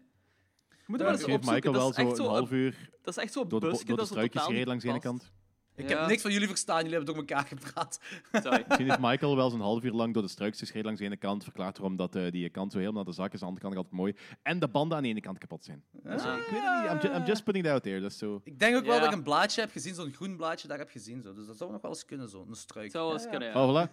Je 0.92 0.98
moet 0.98 1.00
Ja, 1.00 1.06
wel 1.06 1.14
eens 1.16 1.24
opzoeken. 1.24 1.54
Michael 1.54 1.74
Dat 1.74 1.82
wel 1.82 1.90
is 1.90 1.96
zo 1.96 2.02
echt 2.10 2.20
een 2.20 2.26
half 2.26 2.52
uur 2.52 2.90
Dat 3.02 3.18
is 3.18 3.24
echt 3.24 3.34
zo'n 3.34 3.48
door 3.48 3.60
de, 3.60 3.66
bo- 3.66 3.72
busje 3.72 3.86
door 3.86 3.96
de 3.96 4.02
dat 4.02 4.08
zo 4.08 4.14
struikjes 4.14 4.42
totaal 4.42 4.48
gereden 4.48 4.68
langs 4.68 4.84
de 4.84 4.90
ene 4.90 5.00
kant. 5.00 5.32
Ik 5.76 5.90
Ja. 5.90 6.00
heb 6.00 6.08
niks 6.08 6.22
van 6.22 6.32
jullie 6.32 6.48
verstaan, 6.48 6.78
jullie 6.84 6.96
hebben 6.96 7.14
door 7.14 7.24
elkaar 7.24 7.46
gepraat. 7.48 8.00
Sorry. 8.32 8.64
Misschien 8.68 8.88
heeft 8.88 9.00
Michael 9.02 9.36
wel 9.36 9.50
zo'n 9.50 9.62
half 9.62 9.84
uur 9.84 9.92
lang 9.92 10.14
door 10.14 10.24
de 10.24 10.30
struikjes 10.30 10.68
gereden 10.68 10.86
langs 10.86 11.00
de 11.00 11.06
ene 11.06 11.18
kant. 11.18 11.44
Verklaart 11.44 11.78
waarom 11.78 11.98
dat 11.98 12.16
eh, 12.16 12.32
die 12.32 12.50
kant 12.50 12.72
zo 12.72 12.78
helemaal 12.78 13.04
naar 13.04 13.14
de 13.14 13.18
zak 13.22 13.34
is, 13.34 13.34
aan 13.34 13.40
de 13.40 13.46
andere 13.46 13.66
kant 13.66 13.76
altijd 13.76 13.96
mooi. 13.96 14.16
En 14.44 14.60
de 14.60 14.68
banden 14.68 14.98
aan 14.98 15.04
de 15.04 15.10
ene 15.10 15.22
kant 15.22 15.38
kapot 15.38 15.64
zijn. 15.64 15.84
Dus, 15.92 16.04
ik 16.24 16.30
weet 16.30 16.62
het 16.64 16.94
niet. 16.94 17.04
I'm, 17.04 17.10
ju- 17.12 17.18
I'm 17.20 17.26
just 17.26 17.44
putting 17.44 17.66
it 17.66 17.72
out 17.72 17.84
there. 17.84 18.00
Dat 18.02 18.12
is 18.12 18.18
zo. 18.18 18.42
Ik 18.44 18.60
denk 18.60 18.76
ook 18.76 18.86
wel 18.86 19.00
dat 19.00 19.08
ik 19.08 19.14
een 19.14 19.24
blaadje 19.24 19.62
heb 19.62 19.72
gezien, 19.72 19.96
zo'n 19.96 20.12
groen 20.14 20.36
blaadje 20.38 20.68
daar 20.68 20.78
heb 20.78 20.90
gezien. 20.90 21.22
Zo. 21.22 21.34
Dus 21.34 21.46
dat 21.48 21.58
zou 21.58 21.72
nog 21.72 21.82
wel 21.82 21.92
eens 21.92 22.06
kunnen, 22.06 22.30
zo. 22.30 22.46
Een 22.50 22.56
struik. 22.56 22.92
Zou 22.92 23.06
wel 23.06 23.14
eens 23.14 23.30
kunnen, 23.30 23.48
ja. 23.48 23.66
Oh, 23.66 23.86
voilà. 23.88 23.92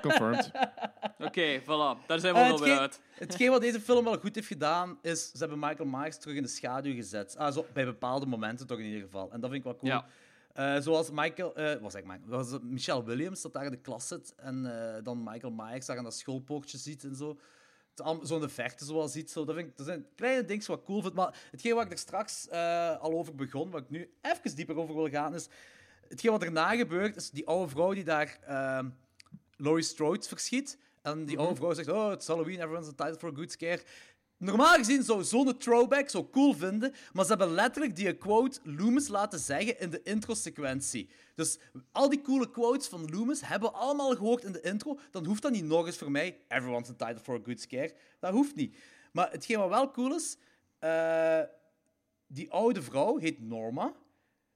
Confirmed. 0.00 0.50
Oké, 1.28 1.60
voilà. 1.62 2.06
Daar 2.06 2.18
zijn 2.20 2.34
we 2.34 2.40
Eh, 2.40 2.50
al 2.50 2.58
weer 2.60 2.78
uit. 2.78 3.00
Hetgeen 3.10 3.50
wat 3.50 3.60
deze 3.60 3.80
film 3.80 4.04
wel 4.04 4.18
goed 4.18 4.34
heeft 4.34 4.46
gedaan, 4.46 4.98
is 5.02 5.30
ze 5.30 5.38
hebben 5.38 5.58
Michael 5.58 5.88
Myers 5.88 6.18
terug 6.18 6.36
in 6.36 6.42
de 6.42 6.48
schaduw 6.48 6.94
gezet. 6.94 7.36
Ah, 7.36 7.52
zo, 7.52 7.66
bij 7.72 7.84
bepaalde 7.84 8.26
momenten 8.26 8.66
toch 8.66 8.78
in 8.78 8.84
ieder 8.84 9.00
geval. 9.00 9.30
En 9.32 9.40
dat 9.40 9.50
vind 9.50 9.64
ik 9.64 9.70
wel 9.70 9.76
cool. 9.76 9.92
Ja. 9.92 10.06
Eh, 10.56 10.76
zoals 10.80 11.10
Michael, 11.10 11.54
eh 11.54 11.80
wat 11.80 11.92
zeg 11.92 12.00
ik, 12.02 12.06
Michael? 12.06 12.44
zoals 12.44 12.62
Michelle 12.62 13.04
Williams, 13.04 13.42
dat 13.42 13.52
daar 13.52 13.64
in 13.64 13.70
de 13.70 13.76
klas 13.80 14.06
zit. 14.08 14.34
En 14.36 14.66
eh, 14.96 15.02
dan 15.04 15.22
Michael 15.24 15.52
Myers 15.52 15.86
daar 15.86 15.96
aan 15.98 16.04
dat 16.04 16.14
schoolpoortje 16.16 16.78
ziet 16.78 17.04
en 17.04 17.14
zo. 17.16 17.38
Het 17.90 18.02
al- 18.02 18.26
Zo 18.26 18.34
in 18.34 18.40
de 18.40 18.48
verte 18.48 18.84
zoals 18.84 19.12
ziet. 19.12 19.30
Zo. 19.30 19.44
Dat, 19.44 19.54
vind 19.54 19.68
ik, 19.68 19.76
dat 19.76 19.86
zijn 19.86 20.06
kleine 20.14 20.44
dingen 20.44 20.66
wat 20.66 20.78
ik 20.78 20.84
cool 20.84 21.02
vind. 21.02 21.14
Maar 21.14 21.46
hetgeen 21.50 21.74
waar 21.74 21.84
ik 21.84 21.92
er 21.92 21.98
straks 21.98 22.48
eh, 22.48 22.96
al 23.00 23.12
over 23.12 23.34
begon, 23.34 23.70
waar 23.70 23.80
ik 23.82 23.90
nu 23.90 24.10
even 24.22 24.56
dieper 24.56 24.76
over 24.76 24.94
wil 24.94 25.08
gaan, 25.08 25.34
is... 25.34 25.48
Hetgeen 26.08 26.30
wat 26.30 26.42
erna 26.42 26.76
gebeurt, 26.76 27.16
is 27.16 27.30
die 27.30 27.46
oude 27.46 27.70
vrouw 27.70 27.92
die 27.94 28.04
daar 28.04 28.38
Laurie 29.56 29.84
Strode 29.84 30.22
verschiet. 30.28 30.78
En 31.02 31.24
die 31.24 31.38
oude 31.38 31.54
vrouw 31.54 31.72
zegt, 31.72 31.88
oh, 31.88 32.12
it's 32.12 32.26
Halloween, 32.26 32.56
everyone's 32.60 32.86
entitled 32.88 33.18
for 33.18 33.30
a 33.30 33.34
good 33.34 33.50
scare. 33.50 33.80
Normaal 34.38 34.74
gezien 34.74 35.02
zou 35.02 35.24
zo'n 35.24 35.56
throwback 35.56 36.08
zo 36.08 36.28
cool 36.28 36.54
vinden, 36.54 36.94
maar 37.12 37.24
ze 37.24 37.30
hebben 37.30 37.50
letterlijk 37.50 37.96
die 37.96 38.16
quote 38.16 38.60
Loomis 38.62 39.08
laten 39.08 39.38
zeggen 39.38 39.80
in 39.80 39.90
de 39.90 40.02
intro-sequentie. 40.02 41.08
Dus 41.34 41.58
al 41.92 42.08
die 42.08 42.20
coole 42.20 42.50
quotes 42.50 42.86
van 42.86 43.10
Loomis 43.10 43.40
hebben 43.40 43.70
we 43.70 43.76
allemaal 43.76 44.16
gehoord 44.16 44.44
in 44.44 44.52
de 44.52 44.60
intro. 44.60 44.98
Dan 45.10 45.24
hoeft 45.24 45.42
dat 45.42 45.52
niet 45.52 45.64
nog 45.64 45.86
eens 45.86 45.98
voor 45.98 46.10
mij, 46.10 46.40
everyone's 46.48 46.88
entitled 46.88 47.20
for 47.20 47.34
a 47.34 47.40
good 47.44 47.60
scare. 47.60 47.94
Dat 48.20 48.32
hoeft 48.32 48.54
niet. 48.54 48.76
Maar 49.12 49.30
hetgeen 49.30 49.58
wat 49.58 49.68
wel 49.68 49.90
cool 49.90 50.14
is, 50.14 50.36
eh, 50.78 51.40
die 52.26 52.50
oude 52.50 52.82
vrouw 52.82 53.16
heet 53.16 53.40
Norma. 53.40 53.92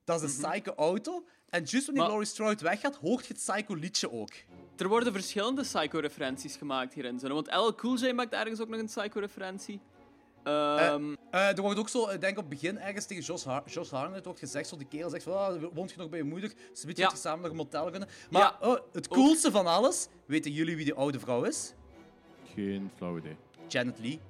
Dat 0.05 0.23
is 0.23 0.37
een 0.37 0.51
psycho 0.51 0.75
auto. 0.75 1.25
En 1.51 1.63
juist 1.65 1.73
wanneer 1.87 1.95
Maar- 2.03 2.07
Laurie 2.13 2.29
Strode 2.29 2.63
weggaat, 2.65 2.97
hoort 2.97 3.27
je 3.27 3.33
het 3.35 3.43
psycho 3.43 3.75
liedje 3.75 4.13
ook. 4.13 4.31
Er 4.77 4.89
worden 4.89 5.13
verschillende 5.13 5.63
Psycho-referenties 5.63 6.57
gemaakt 6.57 6.95
hierin. 6.95 7.19
Want 7.19 7.47
LL 7.55 7.75
Cool 7.75 7.97
J 7.99 8.13
maakt 8.13 8.33
ergens 8.33 8.61
ook 8.61 8.69
nog 8.69 8.79
een 8.81 8.87
Psycho-referentie. 8.87 9.81
Ehm, 10.45 11.15
Eh, 11.31 11.49
er 11.57 11.61
wordt 11.63 11.79
ook 11.79 11.89
zo, 11.89 12.09
ik 12.09 12.21
denk 12.21 12.39
op 12.39 12.51
het 12.51 12.61
begin 12.61 12.79
ergens 12.79 13.07
tegen 13.07 13.23
Josh, 13.25 13.45
Har 13.45 13.63
Josh 13.67 13.91
Hartnett 13.91 14.25
wordt 14.25 14.39
gezegd, 14.41 14.69
zo 14.69 14.77
die 14.77 14.87
kerel 14.87 15.11
zegt 15.11 15.23
van, 15.23 15.33
ah, 15.37 15.63
woont 15.73 15.91
je 15.91 15.97
nog 15.99 16.09
bij 16.09 16.19
je 16.19 16.25
moeder? 16.25 16.53
Ze 16.73 16.87
weet 16.87 16.97
je 16.97 17.03
Ja. 17.03 17.09
dat 17.09 17.17
je 17.17 17.23
samen 17.23 17.41
nog 17.43 17.51
een 17.51 17.57
motel 17.57 17.91
kunnen. 17.91 18.09
Maar 18.31 18.43
Ja. 18.43 18.57
oh, 18.69 18.79
het 18.93 19.09
coolste 19.09 19.51
van 19.51 19.67
alles, 19.67 20.09
weten 20.27 20.53
jullie 20.53 20.77
wie 20.77 20.85
die 20.85 20.95
oude 20.95 21.19
vrouw 21.21 21.43
is? 21.45 21.73
Geen 22.55 22.91
flauw 22.97 23.17
idee. 23.19 23.37
Janet 23.69 23.99
Lee. 23.99 24.21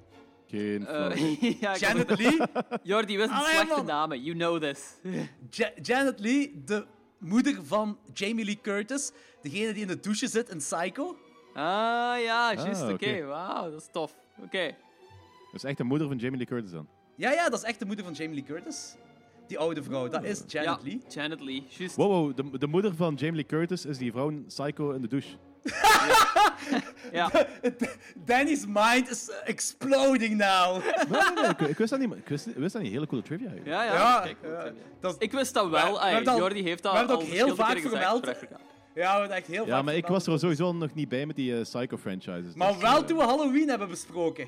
Geen 0.47 0.87
eh, 0.87 1.11
flauw 1.11 1.35
ja, 1.59 1.73
ik 1.73 1.79
Janet 1.79 2.19
Lee? 2.19 2.37
Jordi, 2.83 3.17
wist 3.17 3.29
een 3.29 3.41
slechte 3.41 3.75
man. 3.75 3.85
namen. 3.85 4.23
You 4.23 4.35
know 4.37 4.61
this. 4.61 4.85
Ja- 5.49 5.71
Janet 5.81 6.19
Lee, 6.19 6.61
de 6.65 6.85
moeder 7.21 7.57
van 7.63 7.97
Jamie 8.13 8.45
Lee 8.45 8.59
Curtis, 8.61 9.11
degene 9.41 9.73
die 9.73 9.81
in 9.81 9.87
de 9.87 9.99
douche 9.99 10.27
zit 10.27 10.49
in 10.49 10.57
Psycho. 10.57 11.15
Ah, 11.53 12.21
ja, 12.21 12.53
juist. 12.53 12.81
Ah, 12.81 12.89
Oké, 12.89 12.93
oké. 12.93 13.23
wauw, 13.25 13.71
dat 13.71 13.81
is 13.81 13.87
tof. 13.91 14.15
Oké. 14.43 14.65
Dat 15.51 15.63
is 15.63 15.63
echt 15.63 15.77
de 15.77 15.83
moeder 15.83 16.07
van 16.07 16.17
Jamie 16.17 16.37
Lee 16.37 16.45
Curtis 16.47 16.71
dan. 16.71 16.87
Ja, 17.15 17.31
ja, 17.31 17.49
dat 17.49 17.59
is 17.59 17.65
echt 17.65 17.79
de 17.79 17.85
moeder 17.85 18.05
van 18.05 18.13
Jamie 18.13 18.35
Lee 18.35 18.43
Curtis. 18.43 18.95
Die 19.47 19.59
oude 19.59 19.83
vrouw, 19.83 20.07
dat 20.07 20.23
is 20.23 20.43
Janet 20.47 20.69
Ja, 20.69 20.79
Lee. 20.83 21.01
Janet 21.09 21.41
Lee, 21.41 21.65
juist. 21.69 21.95
Wow, 21.95 22.07
wow 22.11 22.35
de, 22.51 22.57
de 22.57 22.67
moeder 22.67 22.95
van 22.95 23.13
Jamie 23.15 23.35
Lee 23.35 23.45
Curtis 23.45 23.85
is 23.85 23.97
die 23.97 24.11
vrouw 24.11 24.29
in 24.29 24.45
Psycho 24.45 24.91
in 24.91 25.01
de 25.01 25.07
douche. 25.07 25.35
Ja. 27.11 27.31
Danny's 28.25 28.65
mind 28.67 29.09
is 29.09 29.29
exploding 29.45 30.37
now. 30.37 30.83
Nee, 31.09 31.21
nee, 31.21 31.43
nee, 31.43 31.49
ik, 31.49 31.59
ik 31.59 31.77
wist 31.77 31.89
dat 31.89 31.99
niet, 31.99 32.11
ik 32.13 32.27
wist, 32.27 32.47
ik 32.47 32.55
wist 32.55 32.73
dat 32.73 32.81
niet. 32.81 32.91
Hele 32.91 33.07
coole 33.07 33.23
trivia. 33.23 33.49
Ja, 33.63 33.83
ja. 33.83 33.93
Ja, 33.93 34.19
kijk, 34.19 34.37
ja. 34.43 34.71
dat 34.99 35.11
is- 35.11 35.17
ik 35.19 35.31
wist 35.31 35.53
dat 35.53 35.69
wel. 35.69 35.93
we 35.99 36.05
het 36.05 36.27
al- 36.27 36.37
Jordi 36.37 36.63
heeft 36.63 36.83
dat 36.83 36.93
we 36.93 36.99
al 36.99 37.09
ook 37.15 37.21
heel 37.21 37.55
vaak 37.55 37.79
vermeld. 37.79 38.25
Ja, 38.25 39.13
we 39.13 39.19
hebben 39.19 39.37
echt 39.37 39.47
heel 39.47 39.65
Ja, 39.65 39.75
vaak 39.75 39.83
maar 39.85 39.95
ik 39.95 40.07
was 40.07 40.27
er 40.27 40.39
sowieso 40.39 40.73
nog 40.73 40.93
niet 40.93 41.09
bij 41.09 41.25
met 41.25 41.35
die 41.35 41.55
eh, 41.55 41.61
Psycho-franchises. 41.61 42.53
Maar 42.55 42.71
dus, 42.73 42.81
wel 42.81 42.97
eh, 42.97 43.03
toen 43.05 43.17
we 43.17 43.23
Halloween 43.23 43.69
hebben 43.69 43.87
besproken. 43.89 44.47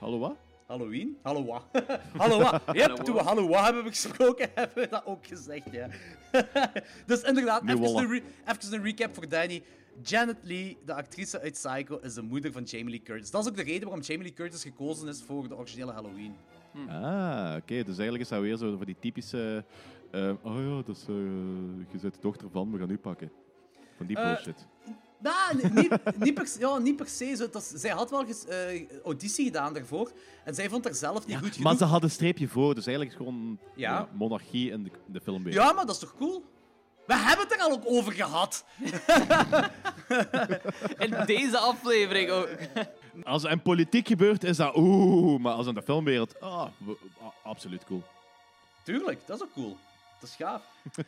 Hallo, 0.00 0.18
wat? 0.18 0.36
Halloween? 0.68 1.16
Hallo 1.22 1.44
wat? 1.44 1.64
Hallo 2.22 2.38
wat? 2.38 2.62
Yep, 2.72 2.96
toen 2.96 3.14
we 3.14 3.20
Hallo 3.22 3.48
wat 3.48 3.64
hebben 3.64 3.84
besproken, 3.84 4.48
hebben 4.54 4.82
we 4.82 4.88
dat 4.88 5.06
ook 5.06 5.26
gezegd, 5.26 5.72
ja. 5.72 5.88
dus 7.06 7.22
inderdaad, 7.22 7.62
Nee, 7.62 7.74
even 7.76 7.96
een, 8.10 8.22
even 8.46 8.72
een 8.74 8.82
recap 8.82 9.14
voor 9.14 9.28
Danny. 9.28 9.62
Janet 10.02 10.36
Lee, 10.42 10.78
de 10.84 10.94
actrice 10.94 11.40
uit 11.40 11.52
Psycho, 11.52 11.98
is 12.02 12.14
de 12.14 12.22
moeder 12.22 12.52
van 12.52 12.62
Jamie 12.62 12.90
Lee 12.90 13.02
Curtis. 13.02 13.30
Dat 13.30 13.42
is 13.42 13.48
ook 13.50 13.56
de 13.56 13.62
reden 13.62 13.82
waarom 13.82 14.00
Jamie 14.00 14.22
Lee 14.22 14.32
Curtis 14.32 14.62
gekozen 14.62 15.08
is 15.08 15.22
voor 15.22 15.48
de 15.48 15.56
originele 15.56 15.92
Halloween. 15.92 16.34
Ah, 16.88 17.54
oké. 17.56 17.74
Dus 17.74 17.86
eigenlijk 17.86 18.20
is 18.20 18.28
dat 18.28 18.40
weer 18.40 18.56
zo 18.56 18.76
voor 18.76 18.86
die 18.86 18.96
typische... 19.00 19.64
eh, 20.10 20.32
oh 20.42 20.56
ja, 20.56 20.82
dat 20.86 20.96
is, 20.96 21.02
eh, 21.08 21.14
je 21.92 21.98
bent 22.00 22.14
de 22.14 22.20
dochter 22.20 22.50
van, 22.50 22.72
we 22.72 22.78
gaan 22.78 22.90
u 22.90 22.98
pakken. 22.98 23.30
Van 23.96 24.06
die 24.06 24.16
Eh, 24.16 24.24
bullshit. 24.24 24.66
Nou, 25.20 25.56
ni- 25.56 25.70
niet, 25.80 25.92
niet, 26.18 26.34
per, 26.34 26.46
se- 26.46 26.60
ja, 26.60 26.78
niet 26.78 26.96
per 26.96 27.08
se. 27.08 27.34
Zo. 27.36 27.48
Dat 27.50 27.72
zij 27.74 27.90
had 27.90 28.10
wel 28.10 28.24
ges- 28.26 28.46
eh, 28.46 28.82
auditie 29.04 29.44
gedaan 29.44 29.74
daarvoor. 29.74 30.10
En 30.44 30.54
zij 30.54 30.68
vond 30.68 30.84
haar 30.84 30.94
zelf 30.94 31.26
niet 31.26 31.36
goed 31.36 31.46
genoeg. 31.48 31.62
Maar 31.64 31.76
ze 31.76 31.84
had 31.84 32.02
een 32.02 32.10
streepje 32.10 32.48
voor, 32.48 32.74
dus 32.74 32.86
eigenlijk 32.86 33.16
is 33.16 33.24
het 33.24 33.34
gewoon 33.34 33.58
Ja. 33.74 33.90
ja, 33.92 34.08
monarchie 34.12 34.70
in 34.70 34.82
de, 34.82 34.90
de 35.06 35.20
film. 35.20 35.48
Ja, 35.48 35.72
maar 35.72 35.86
dat 35.86 35.94
is 35.94 36.00
toch 36.00 36.14
cool? 36.18 36.44
We 37.06 37.14
hebben 37.16 37.46
het 37.48 37.54
er 37.56 37.60
al 37.64 37.70
ook 37.72 37.82
over 37.86 38.12
gehad. 38.12 38.64
In 40.98 41.14
deze 41.26 41.58
aflevering 41.58 42.30
ook. 42.30 42.48
Als 43.24 43.44
er 43.44 43.50
in 43.50 43.62
politiek 43.62 44.06
gebeurt, 44.08 44.44
is 44.44 44.56
dat 44.56 44.76
oeh, 44.76 45.40
maar 45.40 45.52
als 45.52 45.66
in 45.66 45.74
de 45.74 45.82
filmwereld, 45.82 46.40
ah, 46.40 46.60
ah, 46.60 46.68
absoluut 47.42 47.84
cool. 47.84 48.02
Tuurlijk, 48.82 49.20
dat 49.26 49.36
is 49.36 49.42
ook 49.42 49.52
cool. 49.52 49.76
Dat 50.20 50.28
is 50.28 50.36
gaaf. 50.36 50.62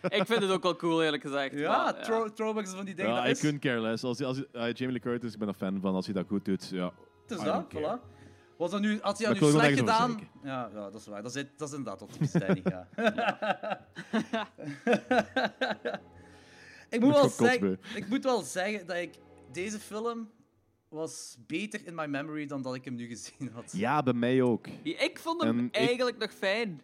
Ik 0.09 0.27
vind 0.27 0.43
het 0.43 0.51
ook 0.51 0.63
wel 0.63 0.77
cool, 0.77 1.03
eerlijk 1.03 1.23
gezegd. 1.23 1.55
Ja, 1.59 1.83
maar, 1.83 2.03
throw- 2.03 2.29
throwbacks 2.29 2.71
van 2.71 2.85
die 2.85 2.95
dingen. 2.95 3.13
Ja, 3.13 3.25
dat 3.27 3.39
couldn't 3.39 3.61
care 3.61 3.81
less. 3.81 4.05
Als, 4.05 4.23
als, 4.23 4.43
Jamie 4.53 4.77
Lee 4.91 4.99
Curtis, 5.01 5.33
ik 5.33 5.39
ben 5.39 5.49
een 5.49 5.55
fan 5.55 5.81
van. 5.81 5.95
Als 5.95 6.05
hij 6.05 6.15
dat 6.15 6.27
goed 6.29 6.45
doet, 6.45 6.69
ja. 6.69 6.93
Het 7.27 7.39
is 7.39 7.41
I 7.41 7.45
dat, 7.45 7.65
voilà. 7.75 8.19
Was 8.57 8.71
dat 8.71 8.81
nu, 8.81 8.99
had 9.03 9.19
hij 9.19 9.33
dat 9.33 9.41
nu 9.41 9.49
slecht 9.51 9.79
gedaan? 9.79 10.21
Ja, 10.43 10.71
ja, 10.75 10.91
dat 10.91 10.95
is 11.01 11.07
waar. 11.07 11.23
Dat 11.23 11.35
is, 11.37 11.45
dat 11.57 11.69
is 11.69 11.75
inderdaad 11.75 12.01
wat 12.01 12.13
typisch 12.13 12.33
Danny, 12.33 12.63
ja. 12.65 12.89
ik, 16.91 17.01
moet 17.01 17.15
Ik 17.15 17.21
wel 17.21 17.29
zeggen, 17.29 17.81
ik 17.95 18.09
moet 18.09 18.25
wel 18.25 18.43
zeggen 18.43 18.87
dat 18.87 18.97
ik... 18.97 19.15
Deze 19.53 19.79
film 19.79 20.31
was 20.89 21.37
beter 21.47 21.87
in 21.87 21.95
my 21.95 22.07
memory 22.07 22.47
dan 22.47 22.63
dat 22.63 22.75
ik 22.75 22.85
hem 22.85 22.95
nu 22.95 23.07
gezien 23.07 23.51
had. 23.53 23.73
Ja, 23.73 24.03
bij 24.03 24.13
mij 24.13 24.43
ook. 24.43 24.67
Ja, 24.83 24.99
Ik 25.01 25.19
vond 25.19 25.43
hem 25.43 25.59
En 25.59 25.65
ik- 25.65 25.75
eigenlijk 25.77 26.19
nog 26.19 26.33
fijn. 26.33 26.81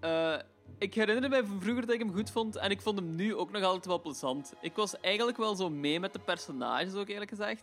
Eh, 0.00 0.36
ik 0.78 0.94
herinner 0.94 1.30
me 1.30 1.46
van 1.46 1.60
vroeger 1.60 1.86
dat 1.86 1.94
ik 1.94 2.00
hem 2.00 2.12
goed 2.14 2.30
vond 2.30 2.56
en 2.56 2.70
ik 2.70 2.80
vond 2.80 2.98
hem 2.98 3.14
nu 3.14 3.34
ook 3.34 3.50
nog 3.50 3.62
altijd 3.62 3.86
wel 3.86 4.00
plezant. 4.00 4.52
Ik 4.60 4.76
was 4.76 5.00
eigenlijk 5.00 5.36
wel 5.38 5.54
zo 5.56 5.70
mee 5.70 6.00
met 6.00 6.12
de 6.12 6.18
personages, 6.18 6.94
ook 6.94 7.08
eerlijk 7.08 7.30
gezegd. 7.30 7.62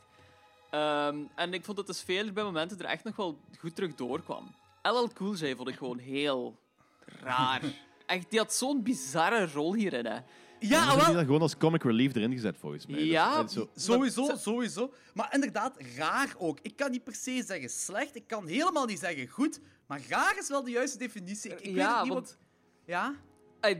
Ehm, 0.69 1.17
en 1.35 1.53
ik 1.53 1.65
vond 1.65 1.77
dat 1.77 1.87
de 1.87 1.93
sfeer 1.93 2.33
bij 2.33 2.43
momenten 2.43 2.79
er 2.79 2.85
echt 2.85 3.03
nog 3.03 3.15
wel 3.15 3.39
goed 3.59 3.75
terug 3.75 3.95
doorkwam. 3.95 4.55
LL 4.83 5.09
Cool 5.13 5.35
J 5.35 5.55
vond 5.55 5.69
ik 5.69 5.75
gewoon 5.75 5.97
heel 5.97 6.59
raar. 7.05 7.61
Echt, 8.05 8.29
die 8.29 8.39
had 8.39 8.53
zo'n 8.53 8.83
bizarre 8.83 9.47
rol 9.53 9.73
hierin, 9.73 10.05
hè. 10.05 10.19
Ja, 10.59 10.95
wel. 10.95 11.05
die 11.05 11.13
dat 11.13 11.23
gewoon 11.25 11.41
als 11.41 11.57
comic 11.57 11.83
relief 11.83 12.15
erin 12.15 12.31
gezet, 12.31 12.57
volgens 12.57 12.85
mij. 12.85 13.03
Ja, 13.03 13.47
zo- 13.47 13.69
Sowieso, 13.75 14.35
sowieso. 14.37 14.93
Maar 15.13 15.33
inderdaad, 15.33 15.77
raar 15.95 16.33
ook. 16.37 16.59
Ik 16.61 16.75
kan 16.75 16.91
niet 16.91 17.03
per 17.03 17.15
se 17.15 17.43
zeggen 17.45 17.69
slecht, 17.69 18.15
ik 18.15 18.27
kan 18.27 18.47
helemaal 18.47 18.85
niet 18.85 18.99
zeggen 18.99 19.27
goed, 19.27 19.59
maar 19.87 20.01
raar 20.09 20.37
is 20.37 20.49
wel 20.49 20.63
de 20.63 20.71
juiste 20.71 20.97
definitie. 20.97 21.51
Ik, 21.51 21.59
ik 21.59 21.65
weet 21.65 21.75
ja, 21.75 22.03
niet 22.03 22.13
want... 22.13 22.27
wat... 22.27 22.37
Ja? 22.85 23.15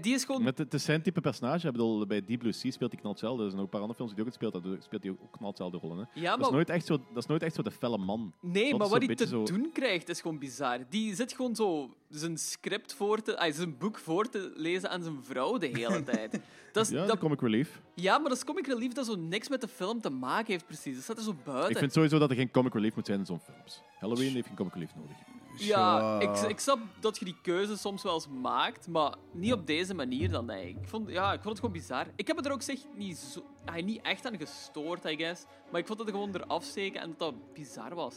Die 0.01 0.14
is 0.14 0.24
gewoon... 0.24 0.43
Met 0.43 0.58
het, 0.58 0.72
het 0.72 0.82
zijn 0.82 1.01
type 1.01 1.22
personage. 1.22 1.66
Ik 1.67 1.72
bedoel, 1.72 2.06
bij 2.06 2.25
Deep 2.25 2.40
Blue 2.40 2.51
Sea 2.51 2.72
speelt 2.72 2.92
hij 2.92 3.00
knal 3.00 3.11
hetzelfde. 3.11 3.43
Er 3.43 3.50
zijn 3.50 3.59
ook 3.61 3.66
een 3.66 3.72
paar 3.72 3.82
andere 3.82 3.98
films 3.98 4.14
die 4.16 4.24
hij 4.24 4.34
ook 4.34 4.42
in 4.42 4.50
speelt. 4.50 4.64
Daar 4.74 4.82
speelt 4.84 5.03
hij 5.03 5.11
ook 5.11 5.32
knal 5.32 5.50
hetzelfde 5.50 5.77
rollen. 5.77 5.98
Hè. 5.98 6.22
Ja, 6.22 6.30
dat, 6.30 6.38
maar- 6.40 6.48
is 6.48 6.53
nooit 6.53 6.69
echt 6.69 6.85
zo, 6.85 6.98
dat 7.14 7.24
is 7.24 7.25
nooit 7.25 7.43
echt 7.43 7.56
zo 7.56 7.61
de 7.61 7.72
felle 7.72 7.98
man. 7.98 8.34
Nee, 8.42 8.69
Dat 8.69 8.80
maar 8.80 8.90
wat 8.90 9.03
hij 9.06 9.16
te 9.16 9.27
zo- 9.27 9.43
doen 9.43 9.69
krijgt 9.74 10.09
is 10.09 10.22
gewoon 10.22 10.40
bizar. 10.40 10.80
Die 10.90 11.16
zit 11.16 11.34
gewoon 11.34 11.56
zo 11.56 11.95
zijn 12.09 12.38
script 12.38 12.93
voor 12.93 13.22
te... 13.22 13.38
ay, 13.38 13.51
zijn 13.51 13.77
boek 13.77 13.98
voor 14.00 14.30
te 14.30 14.51
lezen 14.56 14.90
aan 14.90 15.03
zijn 15.03 15.24
vrouw 15.24 15.58
de 15.58 15.67
hele 15.67 16.03
tijd. 16.14 16.40
Dat 16.72 16.85
is, 16.85 16.92
Ja, 16.92 17.06
dat, 17.06 17.17
comic 17.17 17.42
relief. 17.42 17.82
ja, 17.95 18.17
maar 18.17 18.30
dat 18.30 18.38
is 18.38 18.43
comic 18.43 18.67
relief 18.67 18.93
dat 18.93 19.06
zo 19.06 19.16
niks 19.16 19.50
met 19.50 19.61
de 19.61 19.67
film 19.67 20.01
te 20.01 20.09
maken 20.09 20.51
heeft, 20.51 20.66
precies. 20.66 20.93
Dat 20.95 21.03
staat 21.03 21.17
er 21.17 21.24
zo 21.24 21.35
buiten. 21.43 21.72
Ik 21.72 21.77
vind 21.77 21.93
sowieso 21.93 22.19
dat 22.19 22.30
er 22.30 22.35
geen 22.35 22.51
comic 22.51 22.74
relief 22.74 22.95
moet 22.95 23.06
zijn 23.06 23.19
in 23.19 23.25
zo'n 23.25 23.40
films. 23.40 23.82
Halloween 24.00 24.34
heeft 24.34 24.48
geen 24.48 24.56
comic 24.56 24.74
relief 24.74 24.95
nodig. 24.95 25.17
Ja, 25.58 26.19
ik, 26.19 26.38
ik 26.38 26.59
snap 26.59 26.80
dat 27.00 27.17
je 27.17 27.25
die 27.25 27.38
keuze 27.42 27.77
soms 27.77 28.03
wel 28.03 28.14
eens 28.14 28.27
maakt, 28.27 28.88
maar 28.88 29.16
niet 29.32 29.53
op 29.53 29.67
deze 29.67 29.93
manier 29.93 30.32
dan, 30.32 30.45
nee. 30.45 30.67
Ik 30.67 30.88
vond, 30.88 31.09
ja, 31.09 31.34
ik 31.34 31.42
vond 31.42 31.50
het 31.50 31.59
gewoon 31.59 31.72
bizar. 31.72 32.08
Ik 32.16 32.27
heb 32.27 32.38
het 32.38 32.45
er 32.45 32.51
ook 32.51 32.61
zeg 32.61 32.77
niet, 32.95 33.17
zo, 33.17 33.43
niet 33.84 34.01
echt 34.01 34.25
aan 34.25 34.38
gestoord, 34.38 35.06
I 35.06 35.16
guess. 35.16 35.45
Maar 35.72 35.80
ik 35.80 35.88
vond 35.88 36.00
het 36.00 36.08
er 36.08 36.14
gewoon 36.14 36.35
eraf 36.35 36.64
steken 36.64 37.01
en 37.01 37.09
dat 37.09 37.19
dat 37.19 37.53
bizar 37.53 37.95
was. 37.95 38.16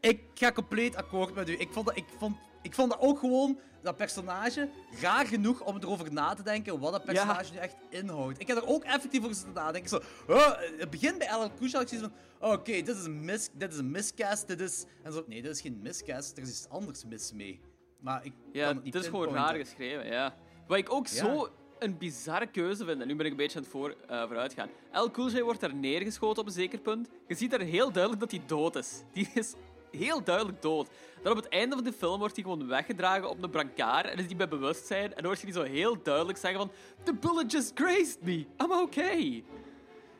Ik 0.00 0.20
ga 0.34 0.52
compleet 0.52 0.96
akkoord 0.96 1.34
met 1.34 1.48
u. 1.48 1.52
Ik 1.58 1.68
vond, 1.72 1.86
dat, 1.86 1.96
ik, 1.96 2.04
vond, 2.18 2.36
ik 2.62 2.74
vond 2.74 2.90
dat 2.90 3.00
ook 3.00 3.18
gewoon, 3.18 3.58
dat 3.82 3.96
personage, 3.96 4.68
raar 5.00 5.26
genoeg 5.26 5.60
om 5.64 5.76
erover 5.76 6.12
na 6.12 6.34
te 6.34 6.42
denken 6.42 6.78
wat 6.78 6.92
dat 6.92 7.04
personage 7.04 7.52
nu 7.52 7.58
echt 7.58 7.76
inhoudt. 7.90 8.40
Ik 8.40 8.46
heb 8.46 8.56
er 8.56 8.66
ook 8.66 8.84
effectief 8.84 9.20
over 9.22 9.34
zitten 9.34 9.52
nadenken. 9.54 9.88
Zo, 9.90 10.00
oh, 10.28 10.52
het 10.78 10.90
begint 10.90 11.18
bij 11.18 11.28
LL 11.32 11.66
J, 11.66 11.70
had 11.72 11.92
ik 11.92 11.98
van, 11.98 12.12
oké, 12.40 12.72
dit 12.72 12.88
is 12.88 13.04
een 13.04 13.24
mis, 13.24 13.48
dit 13.52 13.72
is 13.72 13.78
een 13.78 13.90
miscast, 13.90 14.46
dit 14.46 14.60
is... 14.60 14.84
En 15.02 15.12
zo, 15.12 15.24
nee, 15.26 15.42
dit 15.42 15.50
is 15.50 15.60
geen 15.60 15.78
miscast, 15.82 16.36
er 16.36 16.42
is 16.42 16.48
iets 16.48 16.68
anders 16.68 17.04
mis 17.04 17.32
mee. 17.32 17.60
Maar 18.00 18.24
ik 18.24 18.32
Ja, 18.52 18.66
kan 18.66 18.74
het 18.74 18.84
niet 18.84 18.94
het 18.94 19.02
is 19.02 19.08
gewoon 19.08 19.34
raar 19.34 19.54
geschreven, 19.54 20.06
ja. 20.06 20.34
Wat 20.66 20.78
ik 20.78 20.92
ook 20.92 21.06
Ja. 21.06 21.24
zo 21.24 21.48
een 21.78 21.98
bizarre 21.98 22.46
keuze 22.46 22.84
vind, 22.84 23.00
en 23.00 23.06
nu 23.06 23.16
ben 23.16 23.24
ik 23.26 23.30
een 23.30 23.36
beetje 23.36 23.56
aan 23.56 23.62
het 23.62 23.72
voor, 23.72 23.96
eh, 24.08 24.22
vooruit 24.26 24.54
gaan. 24.54 24.68
El 24.92 25.10
Cool 25.10 25.30
J 25.30 25.40
wordt 25.42 25.60
daar 25.60 25.74
neergeschoten 25.74 26.42
op 26.42 26.46
een 26.48 26.52
zeker 26.54 26.78
punt. 26.78 27.08
Je 27.28 27.34
ziet 27.34 27.50
daar 27.50 27.60
heel 27.60 27.92
duidelijk 27.92 28.20
dat 28.22 28.30
hij 28.30 28.42
dood 28.46 28.76
is. 28.76 29.02
Die 29.12 29.28
is 29.34 29.54
heel 29.90 30.24
duidelijk 30.24 30.62
dood. 30.62 30.88
Dan 31.22 31.32
op 31.32 31.38
het 31.38 31.48
einde 31.48 31.74
van 31.74 31.84
de 31.84 31.92
film 31.92 32.18
wordt 32.18 32.34
hij 32.34 32.44
gewoon 32.44 32.66
weggedragen 32.68 33.28
op 33.30 33.42
een 33.42 33.50
brancard 33.50 34.06
en 34.06 34.18
is 34.18 34.24
hij 34.26 34.36
bij 34.36 34.48
bewustzijn. 34.48 35.04
En 35.04 35.14
dan 35.16 35.24
hoort 35.24 35.38
je 35.40 35.44
die 35.46 35.54
zo 35.54 35.62
heel 35.62 36.02
duidelijk 36.02 36.38
zeggen 36.38 36.60
van... 36.60 36.70
The 37.02 37.14
bullet 37.14 37.52
just 37.52 37.70
grazed 37.74 38.18
me. 38.22 38.32
I'm 38.62 38.72
okay. 38.72 39.44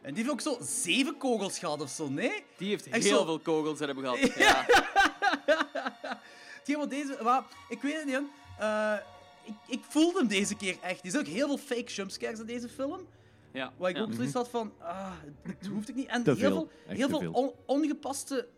En 0.02 0.14
die 0.14 0.24
heeft 0.24 0.30
ook 0.30 0.40
zo 0.40 0.56
zeven 0.60 1.16
kogels 1.16 1.58
gehad 1.58 1.82
of 1.82 1.88
zo, 1.90 2.08
nee? 2.08 2.44
Die 2.56 2.68
heeft 2.68 2.86
Echt 2.86 3.04
heel 3.04 3.18
zo- 3.18 3.24
veel 3.24 3.38
kogels 3.38 3.80
in 3.80 3.88
hem 3.88 3.98
gehad. 3.98 4.18
Ja. 4.34 4.64
Hetgeen 6.58 6.76
wat 6.78 6.90
deze... 6.90 7.18
Maar, 7.22 7.44
ik 7.68 7.82
weet 7.82 7.94
het 7.96 8.04
niet, 8.04 8.20
eh, 8.58 8.94
ik, 9.44 9.54
ik 9.66 9.80
voelde 9.88 10.18
hem 10.18 10.28
deze 10.28 10.56
keer 10.56 10.76
echt. 10.80 11.04
Er 11.04 11.10
zijn 11.10 11.26
ook 11.26 11.32
heel 11.32 11.46
veel 11.46 11.58
fake 11.58 11.92
jumpscares 11.92 12.38
in 12.38 12.46
deze 12.46 12.68
film. 12.68 13.06
Ja. 13.52 13.72
Waar 13.76 13.90
ik 13.90 13.96
ja. 13.96 14.02
ook 14.02 14.12
zoiets 14.12 14.32
had 14.34 14.48
van... 14.48 14.72
Ah, 14.78 15.10
het 15.42 15.66
hoeft 15.66 15.88
ik 15.88 15.94
niet. 15.94 16.06
En 16.08 16.22
Te 16.22 16.30
heel 16.30 16.38
veel. 16.38 16.70
heel 16.86 17.08
veel 17.08 17.20
veel. 17.20 17.32
on- 17.32 17.52
ongepaste 17.66 18.48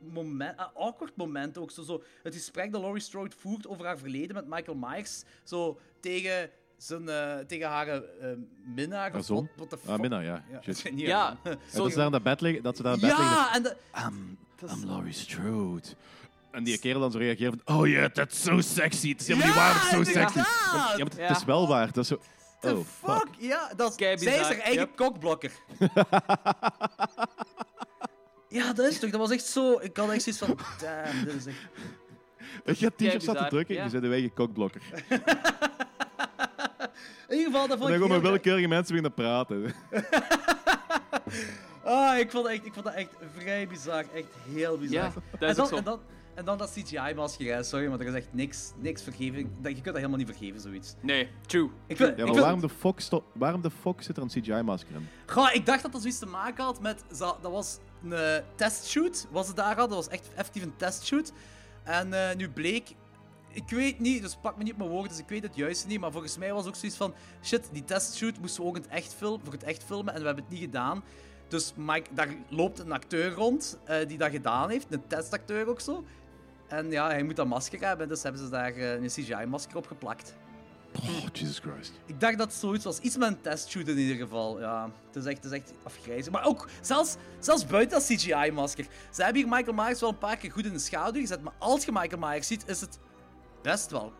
moment, 0.00 0.56
awkward 0.74 1.16
momenten 1.16 1.62
ook. 1.62 1.70
Zo, 1.70 1.82
zo, 1.82 2.02
het 2.22 2.34
gesprek 2.34 2.72
dat 2.72 2.80
Laurie 2.80 3.02
Strode 3.02 3.36
voert 3.38 3.66
over 3.66 3.84
haar 3.86 3.98
verleden 3.98 4.34
met 4.34 4.46
Michael 4.48 4.76
Myers. 4.76 5.22
Zo 5.44 5.78
tegen, 6.00 6.50
zijn, 6.76 7.08
eh, 7.08 7.38
tegen 7.38 7.68
haar 7.68 7.88
eh, 7.88 8.02
minnaar. 8.74 9.10
Haar 9.10 9.20
of 9.20 9.24
zoon? 9.26 9.48
Ah, 9.86 9.98
minnaar, 9.98 10.24
ja. 10.24 10.44
Ja, 10.50 10.60
Ja, 10.94 11.36
dat 11.72 11.90
ze 11.90 11.96
daar 11.96 12.06
in 12.06 12.12
dat 12.12 12.22
bed 12.22 12.40
liggen. 12.40 12.62
Dat 12.62 12.76
ze 12.76 12.82
daar 12.82 12.94
in 12.94 13.00
bed 13.00 13.08
liggen. 13.08 13.26
Ja, 13.26 13.54
en 13.54 13.62
de... 13.62 13.76
I'm, 14.06 14.38
I'm 14.70 14.84
Laurie 14.86 15.12
Strode. 15.12 15.88
En 16.50 16.64
die 16.64 16.78
kerel 16.78 17.00
dan 17.00 17.10
zo 17.10 17.18
reageert 17.18 17.54
van... 17.64 17.76
Oh 17.76 17.86
yeah, 17.86 18.10
that's 18.12 18.42
so 18.42 18.60
sexy. 18.60 19.10
Het 19.10 19.20
is 19.20 19.26
helemaal 19.26 19.46
niet 19.46 19.56
waar, 19.56 19.74
het 19.74 19.82
is 19.82 20.12
zo 20.12 20.18
sexy. 20.20 20.38
Ja, 20.38 20.44
maar 20.72 20.98
het, 20.98 21.18
is 21.18 21.38
Ja. 21.40 21.44
wel 21.46 21.68
waar. 21.68 21.86
Dat 21.92 21.96
is 21.96 22.08
zo... 22.08 22.20
The 22.60 22.74
Oh, 22.76 22.84
fuck? 22.84 23.10
fuck. 23.16 23.28
Ja, 23.38 23.72
dat 23.76 23.90
is, 23.90 23.96
zij 23.96 24.14
is 24.14 24.24
haar 24.46 24.58
eigen 24.58 24.72
yep. 24.74 24.96
kokblokker. 24.96 25.52
ja, 28.48 28.72
dat 28.72 28.86
is 28.86 28.98
toch... 28.98 29.10
Dat 29.10 29.20
was 29.20 29.30
echt 29.30 29.44
zo... 29.44 29.78
Ik 29.80 29.96
had 29.96 30.10
echt 30.10 30.22
zoiets 30.22 30.40
van... 30.44 30.58
Damn, 30.80 31.24
dit 31.24 31.34
is 31.34 31.46
echt... 31.46 31.58
Ik 32.64 32.78
heb 32.78 32.96
t-shirts 32.96 33.14
bizar, 33.16 33.34
zitten 33.34 33.48
drukken, 33.48 33.74
ja. 33.74 33.84
je 33.84 33.90
bent 33.90 34.02
de 34.02 34.10
eigen 34.10 34.34
kokblokker. 34.34 34.80
In 37.28 37.36
ieder 37.36 37.52
geval, 37.52 37.68
dat 37.68 37.70
En 37.70 37.78
vond 37.78 37.88
dan 37.88 37.92
ik 37.94 37.98
met 38.00 38.10
heel- 38.10 38.20
willekeurige 38.20 38.68
mensen 38.68 38.94
beginnen 39.02 39.14
praten. 39.14 39.64
Ah, 41.84 42.18
ik 42.18 42.30
vond, 42.30 42.44
dat 42.44 42.52
echt, 42.52 42.66
ik 42.66 42.72
vond 42.72 42.84
dat 42.84 42.94
echt 42.94 43.08
vrij 43.36 43.68
bizar. 43.68 44.04
Echt 44.14 44.26
heel 44.52 44.78
bizar. 44.78 44.94
Ja, 45.02 45.12
dat 45.38 45.42
is 45.42 45.48
en, 45.48 45.54
dan, 45.54 45.64
ook 45.64 45.70
zo. 45.70 45.76
en, 45.76 45.84
dan, 45.84 46.00
en 46.34 46.44
dan 46.44 46.58
dat 46.58 46.70
CGI-masker, 46.72 47.54
hè. 47.54 47.62
sorry, 47.62 47.86
maar 47.88 48.00
er 48.00 48.06
is 48.06 48.14
echt 48.14 48.28
niks, 48.30 48.72
niks 48.76 49.02
vergeven. 49.02 49.42
Dat- 49.42 49.66
Je 49.66 49.72
kunt 49.72 49.84
dat 49.84 49.94
helemaal 49.94 50.16
niet 50.18 50.26
vergeven, 50.26 50.60
zoiets. 50.60 50.94
Nee, 51.00 51.28
true. 51.46 51.70
Ik 51.86 51.96
vind, 51.96 52.08
Ja, 52.08 52.14
ik 52.14 52.16
maar 52.18 52.26
vind- 52.26 52.38
waarom 52.38 52.60
de, 52.60 52.68
fuck 52.68 53.00
sto- 53.00 53.24
waarom 53.32 53.60
de 53.62 53.70
fuck 53.70 54.02
zit 54.02 54.16
er 54.16 54.22
een 54.22 54.28
CGI-masker 54.28 54.94
in? 54.94 55.08
Goh, 55.26 55.48
ik 55.54 55.66
dacht 55.66 55.82
dat 55.82 55.92
dat 55.92 56.00
zoiets 56.00 56.18
te 56.20 56.26
maken 56.26 56.64
had 56.64 56.80
met... 56.80 57.02
Dat 57.18 57.38
was 57.42 57.78
een 58.02 58.12
eh, 58.12 58.44
testshoot, 58.54 59.26
was 59.30 59.46
het 59.46 59.56
daar 59.56 59.76
al. 59.76 59.88
Dat 59.88 59.96
was 59.96 60.08
echt 60.08 60.28
effectief 60.34 60.62
een 60.62 60.76
testshoot. 60.76 61.32
En 61.82 62.12
eh, 62.12 62.36
nu 62.36 62.50
bleek... 62.50 62.94
Ik 63.52 63.68
weet 63.68 63.98
niet, 63.98 64.22
dus 64.22 64.36
pak 64.36 64.56
me 64.56 64.62
niet 64.62 64.72
op 64.72 64.78
mijn 64.78 64.90
woorden, 64.90 65.08
dus 65.08 65.18
ik 65.18 65.28
weet 65.28 65.42
het 65.42 65.56
juist 65.56 65.86
niet. 65.86 66.00
Maar 66.00 66.12
volgens 66.12 66.38
mij 66.38 66.52
was 66.52 66.66
ook 66.66 66.76
zoiets 66.76 66.96
van... 66.96 67.14
Shit, 67.42 67.68
die 67.72 67.84
testshoot 67.84 68.38
moesten 68.38 68.62
we 68.62 68.68
ook 68.68 68.76
in 68.76 68.82
het 68.82 68.90
echt 68.90 69.14
filmen, 69.14 69.40
voor 69.44 69.52
het 69.52 69.62
echt 69.62 69.84
filmen. 69.84 70.14
En 70.14 70.20
we 70.20 70.26
hebben 70.26 70.44
het 70.44 70.52
niet 70.52 70.62
gedaan. 70.62 71.04
Dus 71.48 71.72
Mike, 71.76 72.14
daar 72.14 72.28
loopt 72.48 72.78
een 72.78 72.92
acteur 72.92 73.32
rond 73.32 73.78
eh, 73.84 74.06
die 74.06 74.18
dat 74.18 74.30
gedaan 74.30 74.70
heeft, 74.70 74.86
een 74.90 75.06
testacteur 75.06 75.68
ook 75.68 75.80
zo. 75.80 76.04
En 76.66 76.90
ja, 76.90 77.06
hij 77.06 77.22
moet 77.22 77.36
dat 77.36 77.46
masker 77.46 77.80
hebben, 77.80 78.08
dus 78.08 78.22
hebben 78.22 78.42
ze 78.42 78.48
daar 78.48 78.76
een 78.76 79.06
CGI-masker 79.06 79.76
op 79.76 79.86
geplakt. 79.86 80.34
Oh, 80.96 81.26
Jesus 81.32 81.58
Christ. 81.58 81.92
Ik 82.06 82.20
dacht 82.20 82.38
dat 82.38 82.46
het 82.46 82.56
zoiets 82.56 82.84
was. 82.84 82.98
Iets 82.98 83.16
met 83.16 83.28
een 83.28 83.40
testshoot 83.40 83.88
in 83.88 83.98
ieder 83.98 84.16
geval. 84.16 84.60
Ja, 84.60 84.90
het 85.06 85.16
is 85.16 85.24
echt, 85.24 85.36
het 85.44 85.52
is 85.52 85.58
echt 85.58 85.72
afgrijzelijk. 85.82 86.30
Maar 86.30 86.44
ook, 86.46 86.68
zelfs, 86.80 87.16
zelfs 87.38 87.66
buiten 87.66 87.98
dat 87.98 88.06
CGI-masker. 88.06 88.86
Ze 89.10 89.22
hebben 89.22 89.42
hier 89.42 89.50
Michael 89.50 89.74
Myers 89.76 90.00
wel 90.00 90.08
een 90.08 90.18
paar 90.18 90.36
keer 90.36 90.52
goed 90.52 90.64
in 90.64 90.72
de 90.72 90.78
schaduw 90.78 91.20
gezet. 91.20 91.42
Maar 91.42 91.52
als 91.58 91.84
je 91.84 91.92
Michael 91.92 92.20
Myers 92.28 92.46
ziet, 92.46 92.68
is 92.68 92.80
het 92.80 92.98
best 93.62 93.90
wel 93.90 94.12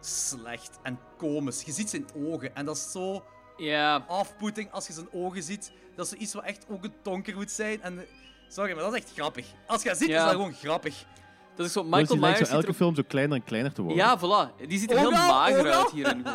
slecht 0.00 0.78
en 0.82 0.98
komisch. 1.18 1.62
Je 1.62 1.72
ziet 1.72 1.90
zijn 1.90 2.06
ogen 2.16 2.54
en 2.54 2.64
dat 2.64 2.76
is 2.76 2.90
zo 2.92 3.24
Ja. 3.56 4.04
afputting 4.08 4.72
als 4.72 4.86
je 4.86 4.92
zijn 4.92 5.12
ogen 5.12 5.42
ziet. 5.42 5.72
Dat 5.96 6.04
is 6.04 6.10
zoiets 6.10 6.34
wat 6.34 6.44
echt 6.44 6.64
ook 6.68 6.84
een 6.84 6.94
donker 7.02 7.34
moet 7.34 7.50
zijn. 7.50 7.82
En, 7.82 8.06
sorry, 8.48 8.74
maar 8.74 8.82
dat 8.82 8.94
is 8.94 9.00
echt 9.00 9.12
grappig. 9.12 9.46
Als 9.66 9.82
je 9.82 9.88
dat 9.88 9.98
ziet, 9.98 10.08
is 10.08 10.14
dat 10.16 10.30
gewoon 10.30 10.54
grappig. 10.54 11.04
Dat 11.56 11.66
is 11.66 11.72
zo, 11.72 11.80
Dus 11.80 11.90
Michael 11.90 12.06
die 12.06 12.18
lijkt 12.18 12.36
Myers 12.36 12.48
zo 12.48 12.54
elke 12.54 12.66
er 12.66 12.72
ook- 12.72 12.76
film 12.78 12.94
zo 12.94 13.02
kleiner 13.08 13.36
en 13.36 13.44
kleiner 13.44 13.72
te 13.72 13.82
worden. 13.82 14.04
Ja, 14.04 14.18
voilà. 14.18 14.66
Die 14.66 14.78
ziet 14.78 14.90
er 14.90 14.98
heel 14.98 15.08
Oga, 15.08 15.26
mager 15.26 15.60
oga. 15.60 15.78
uit 15.78 15.90
hierin. 15.90 16.24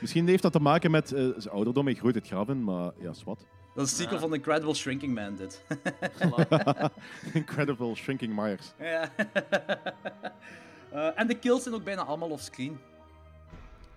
Misschien 0.00 0.28
heeft 0.28 0.42
dat 0.42 0.52
te 0.52 0.60
maken 0.60 0.90
met 0.90 1.12
eh, 1.12 1.24
zijn 1.36 1.54
ouderdom. 1.54 1.84
Hij 1.86 1.94
groeit 1.94 2.14
het 2.14 2.26
graf 2.26 2.48
in, 2.48 2.64
maar 2.64 2.90
ja, 2.98 3.12
swat. 3.12 3.46
Dat 3.74 3.84
is 3.86 3.90
een 3.92 3.98
sequel 3.98 4.18
van 4.18 4.34
Incredible 4.34 4.74
Shrinking 4.74 5.14
Man, 5.14 5.36
dit. 5.36 5.64
Incredible 7.32 7.94
Shrinking 7.94 8.34
Myers. 8.34 8.72
Ja. 8.78 9.08
Eh, 10.92 11.08
en 11.20 11.26
de 11.26 11.34
kills 11.34 11.62
zijn 11.62 11.74
ook 11.74 11.84
bijna 11.84 12.02
allemaal 12.04 12.28
offscreen. 12.28 12.78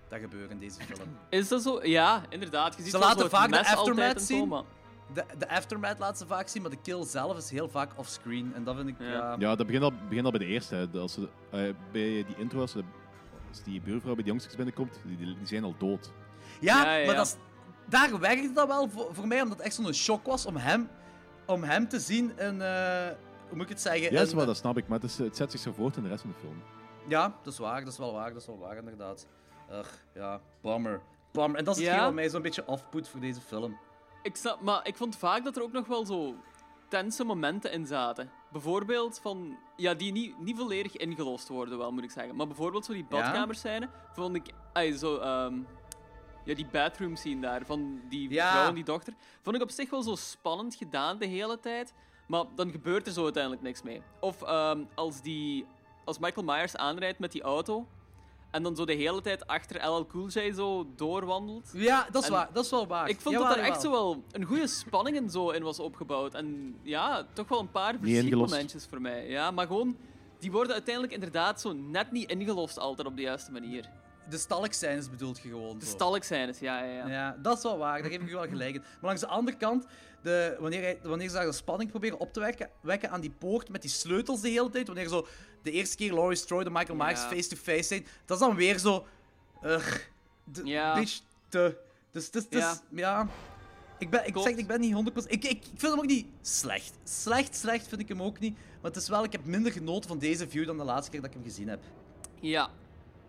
Dat 0.08 0.18
gebeurt 0.20 0.50
in 0.50 0.58
deze 0.58 0.80
film. 0.82 1.08
Is 1.28 1.48
dat 1.48 1.62
zo? 1.62 1.80
Ja, 1.82 2.22
inderdaad. 2.28 2.76
Je 2.76 2.82
ziet 2.82 2.90
Ze 2.92 2.98
laten 2.98 3.30
vaak 3.30 3.50
de 3.50 3.64
aftermath 3.66 4.22
zien. 4.22 4.52
Maar- 5.06 5.26
De, 5.26 5.36
de 5.38 5.48
aftermath 5.48 5.98
laten 5.98 6.16
ze 6.16 6.26
vaak 6.26 6.48
zien, 6.48 6.62
maar 6.62 6.70
de 6.70 6.80
kill 6.82 7.04
zelf 7.04 7.36
is 7.36 7.50
heel 7.50 7.68
vaak 7.68 7.90
offscreen. 7.96 8.52
En 8.54 8.64
dat 8.64 8.76
vind 8.76 8.88
ik... 8.88 8.94
Ja. 8.98 9.36
Ja, 9.38 9.54
dat 9.56 9.66
begint 9.66 9.84
al, 9.84 9.92
begint 10.08 10.24
al 10.24 10.30
bij 10.30 10.40
de 10.40 10.46
eerste. 10.46 10.74
Hè. 10.74 10.98
Als 10.98 11.12
ze, 11.12 11.28
eh, 11.50 11.60
bij 11.92 12.24
die 12.26 12.36
intro, 12.36 12.60
als, 12.60 12.70
ze, 12.72 12.82
als 13.48 13.62
die 13.62 13.80
buurvrouw 13.80 14.14
bij 14.14 14.22
de 14.22 14.28
jongsters 14.28 14.56
binnenkomt, 14.56 15.00
die, 15.04 15.16
die, 15.16 15.26
die 15.38 15.46
zijn 15.46 15.64
al 15.64 15.74
dood. 15.78 16.12
Ja, 16.60 16.74
Ja, 16.84 16.96
ja, 16.96 17.06
maar 17.06 17.14
ja. 17.14 17.14
dat 17.14 17.26
is, 17.26 17.36
daar 17.88 18.18
werkte 18.20 18.52
dat 18.52 18.66
wel 18.66 18.88
voor, 18.88 19.14
voor 19.14 19.26
mij, 19.26 19.42
omdat 19.42 19.56
het 19.58 19.66
echt 19.66 19.74
zo'n 19.74 19.92
shock 19.92 20.26
was 20.26 20.46
om 20.46 20.56
hem, 20.56 20.88
om 21.46 21.62
hem 21.62 21.88
te 21.88 22.00
zien 22.00 22.38
in... 22.38 22.62
eh, 22.62 23.06
hoe 23.48 23.56
moet 23.56 23.62
ik 23.62 23.68
het 23.68 23.80
zeggen? 23.80 24.02
Ja, 24.12 24.20
in- 24.20 24.36
dat, 24.46 24.56
snap 24.56 24.76
ik, 24.76 24.88
maar 24.88 25.00
het, 25.00 25.10
is, 25.10 25.18
het 25.18 25.36
zet 25.36 25.50
zich 25.50 25.60
zo 25.60 25.72
voort 25.72 25.96
in 25.96 26.02
de 26.02 26.08
rest 26.08 26.20
van 26.20 26.30
de 26.30 26.38
film. 26.38 26.62
Ja, 27.08 27.34
dat 27.42 27.52
is 27.52 27.58
waar, 27.58 27.80
dat 27.84 27.92
is 27.92 27.98
wel 27.98 28.12
waar, 28.12 28.32
dat 28.32 28.40
is 28.40 28.46
wel 28.46 28.58
waar, 28.58 28.76
inderdaad. 28.76 29.26
Ugh, 29.72 29.88
ja, 30.14 30.40
bummer. 30.62 31.00
Bummer. 31.32 31.58
En 31.58 31.64
dat 31.64 31.76
is 31.76 31.82
Ja? 31.82 31.86
hetgeen 31.88 32.04
wat 32.06 32.14
mij 32.14 32.28
zo'n 32.28 32.42
beetje 32.42 32.64
afpoet 32.64 33.08
voor 33.08 33.20
deze 33.20 33.40
film. 33.40 33.76
Ik 34.24 34.36
snap, 34.36 34.60
maar 34.60 34.86
ik 34.86 34.96
vond 34.96 35.16
vaak 35.16 35.44
dat 35.44 35.56
er 35.56 35.62
ook 35.62 35.72
nog 35.72 35.86
wel 35.86 36.04
zo 36.06 36.34
tense 36.88 37.24
momenten 37.24 37.72
in 37.72 37.86
zaten. 37.86 38.30
Bijvoorbeeld 38.52 39.18
van, 39.18 39.56
ja, 39.76 39.94
die 39.94 40.12
niet, 40.12 40.38
niet 40.38 40.56
volledig 40.56 40.96
ingelost 40.96 41.48
worden, 41.48 41.78
wel 41.78 41.92
moet 41.92 42.04
ik 42.04 42.10
zeggen. 42.10 42.36
Maar 42.36 42.46
bijvoorbeeld 42.46 42.84
zo 42.84 42.92
die 42.92 43.04
badkamerscène, 43.04 43.88
vond 44.12 44.36
ik, 44.36 44.46
ay, 44.72 44.92
zo, 44.92 45.16
ehm, 45.18 45.58
ja, 46.44 46.54
die 46.54 46.66
bathroom 46.66 47.16
scene 47.16 47.40
daar, 47.40 47.64
van 47.66 48.00
die 48.08 48.30
Ja. 48.30 48.50
vrouw 48.50 48.68
en 48.68 48.74
die 48.74 48.84
dochter, 48.84 49.14
vond 49.42 49.56
ik 49.56 49.62
op 49.62 49.70
zich 49.70 49.90
wel 49.90 50.02
zo 50.02 50.14
spannend 50.14 50.74
gedaan 50.74 51.18
de 51.18 51.26
hele 51.26 51.60
tijd. 51.60 51.94
Maar 52.26 52.44
dan 52.54 52.70
gebeurt 52.70 53.06
er 53.06 53.12
zo 53.12 53.22
uiteindelijk 53.24 53.62
niks 53.62 53.82
mee. 53.82 54.02
Of 54.20 54.42
ehm, 54.42 54.84
als, 54.94 55.22
die, 55.22 55.66
als 56.04 56.18
Michael 56.18 56.46
Myers 56.46 56.76
aanrijdt 56.76 57.18
met 57.18 57.32
die 57.32 57.42
auto. 57.42 57.86
En 58.54 58.62
dan 58.62 58.76
zo 58.76 58.84
de 58.84 58.92
hele 58.92 59.20
tijd 59.20 59.46
achter 59.46 59.88
LL 59.88 60.06
Cool 60.06 60.28
J 60.28 60.52
zo 60.52 60.86
doorwandelt. 60.96 61.70
Ja, 61.72 62.06
dat 62.10 62.22
is, 62.22 62.28
En 62.28 62.34
waar, 62.34 62.48
dat 62.52 62.64
is 62.64 62.70
wel 62.70 62.86
waar. 62.86 63.08
Ik 63.08 63.20
vond 63.20 63.34
Jawel, 63.34 63.48
dat 63.48 63.58
er 63.58 63.64
echt 63.64 63.80
zo 63.80 63.90
wel 63.90 64.24
een 64.30 64.44
goede 64.44 64.66
spanning 64.66 65.16
en 65.16 65.30
zo 65.30 65.50
in 65.50 65.62
was 65.62 65.78
opgebouwd. 65.78 66.34
En 66.34 66.76
ja, 66.82 67.26
toch 67.32 67.48
wel 67.48 67.60
een 67.60 67.70
paar 67.70 67.94
verschietmomentjes 68.00 68.86
voor 68.86 69.00
mij. 69.00 69.28
Ja, 69.28 69.50
maar 69.50 69.66
gewoon, 69.66 69.96
die 70.38 70.52
worden 70.52 70.72
uiteindelijk 70.72 71.14
inderdaad 71.14 71.60
zo 71.60 71.72
net 71.72 72.12
niet 72.12 72.30
ingelost 72.30 72.78
altijd 72.78 73.08
op 73.08 73.16
de 73.16 73.22
juiste 73.22 73.52
manier. 73.52 73.90
De 74.28 74.38
stalkscènes 74.38 75.10
bedoelt 75.10 75.38
je 75.38 75.48
gewoon 75.48 75.78
De 75.78 75.84
stalkscènes, 75.84 76.58
ja, 76.58 76.84
ja, 76.84 76.92
ja. 76.92 77.08
Ja, 77.08 77.36
dat 77.42 77.56
is 77.56 77.62
wel 77.62 77.78
waar, 77.78 78.02
daar 78.02 78.10
geef 78.10 78.20
ik 78.20 78.28
je 78.28 78.34
wel 78.34 78.48
gelijk 78.48 78.74
in. 78.74 78.80
Maar 78.80 78.98
langs 79.00 79.20
de 79.20 79.26
andere 79.26 79.56
kant, 79.56 79.86
de, 80.24 80.56
wanneer, 80.60 80.82
hij, 80.82 80.98
wanneer 81.02 81.28
ze 81.28 81.34
daar 81.34 81.44
de 81.46 81.52
spanning 81.52 81.90
proberen 81.90 82.18
op 82.18 82.32
te 82.32 82.40
wekken, 82.40 82.70
wekken 82.80 83.10
aan 83.10 83.20
die 83.20 83.34
poort 83.38 83.68
met 83.68 83.82
die 83.82 83.90
sleutels 83.90 84.40
de 84.40 84.48
hele 84.48 84.70
tijd, 84.70 84.86
wanneer 84.86 85.08
zo 85.08 85.26
de 85.62 85.70
eerste 85.70 85.96
keer 85.96 86.12
Laurie 86.14 86.36
Strode 86.36 86.64
en 86.64 86.72
Michael 86.72 86.98
Myers 86.98 87.20
Ja. 87.20 87.28
face-to-face 87.28 87.82
zijn, 87.82 88.06
dat 88.24 88.40
is 88.40 88.46
dan 88.46 88.56
weer 88.56 88.78
zo... 88.78 89.06
Ugh, 89.64 89.96
de, 90.44 90.64
Ja. 90.64 90.94
beetje 90.94 91.20
te... 91.48 91.76
Dus, 92.10 92.30
dus, 92.30 92.48
dus 92.48 92.62
Ja. 92.62 92.80
ja... 92.90 93.28
Ik, 93.98 94.10
ben, 94.10 94.26
ik 94.26 94.38
zeg, 94.38 94.56
ik 94.56 94.66
ben 94.66 94.80
niet 94.80 94.94
100%... 94.94 95.16
Ik, 95.26 95.44
ik, 95.44 95.44
ik 95.44 95.62
vind 95.64 95.82
hem 95.82 95.98
ook 95.98 96.06
niet 96.06 96.26
slecht. 96.42 96.92
Slecht, 97.04 97.56
slecht 97.56 97.88
vind 97.88 98.00
ik 98.00 98.08
hem 98.08 98.22
ook 98.22 98.38
niet. 98.38 98.54
Maar 98.54 98.90
het 98.90 98.96
is 98.96 99.08
wel, 99.08 99.24
ik 99.24 99.32
heb 99.32 99.44
minder 99.44 99.72
genoten 99.72 100.08
van 100.08 100.18
deze 100.18 100.48
view 100.48 100.66
dan 100.66 100.76
de 100.76 100.84
laatste 100.84 101.10
keer 101.10 101.20
dat 101.20 101.28
ik 101.30 101.36
hem 101.36 101.44
gezien 101.44 101.68
heb. 101.68 101.80
Ja. 102.40 102.70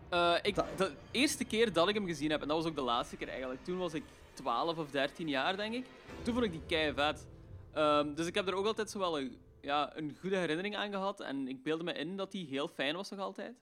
Eh, 0.10 0.34
ik, 0.42 0.56
de 0.56 0.92
eerste 1.12 1.44
keer 1.44 1.74
dat 1.74 1.88
ik 1.90 1.96
hem 1.96 2.06
gezien 2.06 2.30
heb, 2.32 2.42
en 2.42 2.48
dat 2.48 2.58
was 2.58 2.66
ook 2.66 2.76
de 2.76 2.82
laatste 2.82 3.16
keer 3.16 3.28
eigenlijk, 3.28 3.64
toen 3.64 3.78
was 3.78 3.94
ik 3.94 4.04
12 4.36 4.78
of 4.78 4.92
13 4.92 5.28
jaar, 5.28 5.58
denk 5.58 5.74
ik. 5.74 5.86
Toen 6.22 6.34
vond 6.34 6.46
ik 6.46 6.52
die 6.52 6.66
kei 6.68 6.94
vet. 6.94 7.28
Ehm, 7.74 8.14
dus 8.14 8.28
ik 8.28 8.36
heb 8.36 8.48
er 8.48 8.54
ook 8.56 8.66
altijd 8.66 8.90
zo 8.90 9.00
wel 9.00 9.20
een, 9.20 9.38
ja, 9.62 9.98
een 9.98 10.18
goede 10.20 10.38
herinnering 10.38 10.76
aan 10.76 10.92
gehad. 10.92 11.20
En 11.20 11.48
ik 11.48 11.64
beelde 11.64 11.84
me 11.84 11.94
in 11.94 12.18
dat 12.18 12.32
die 12.32 12.48
heel 12.48 12.68
fijn 12.68 12.96
was 12.96 13.10
nog 13.10 13.20
altijd. 13.20 13.56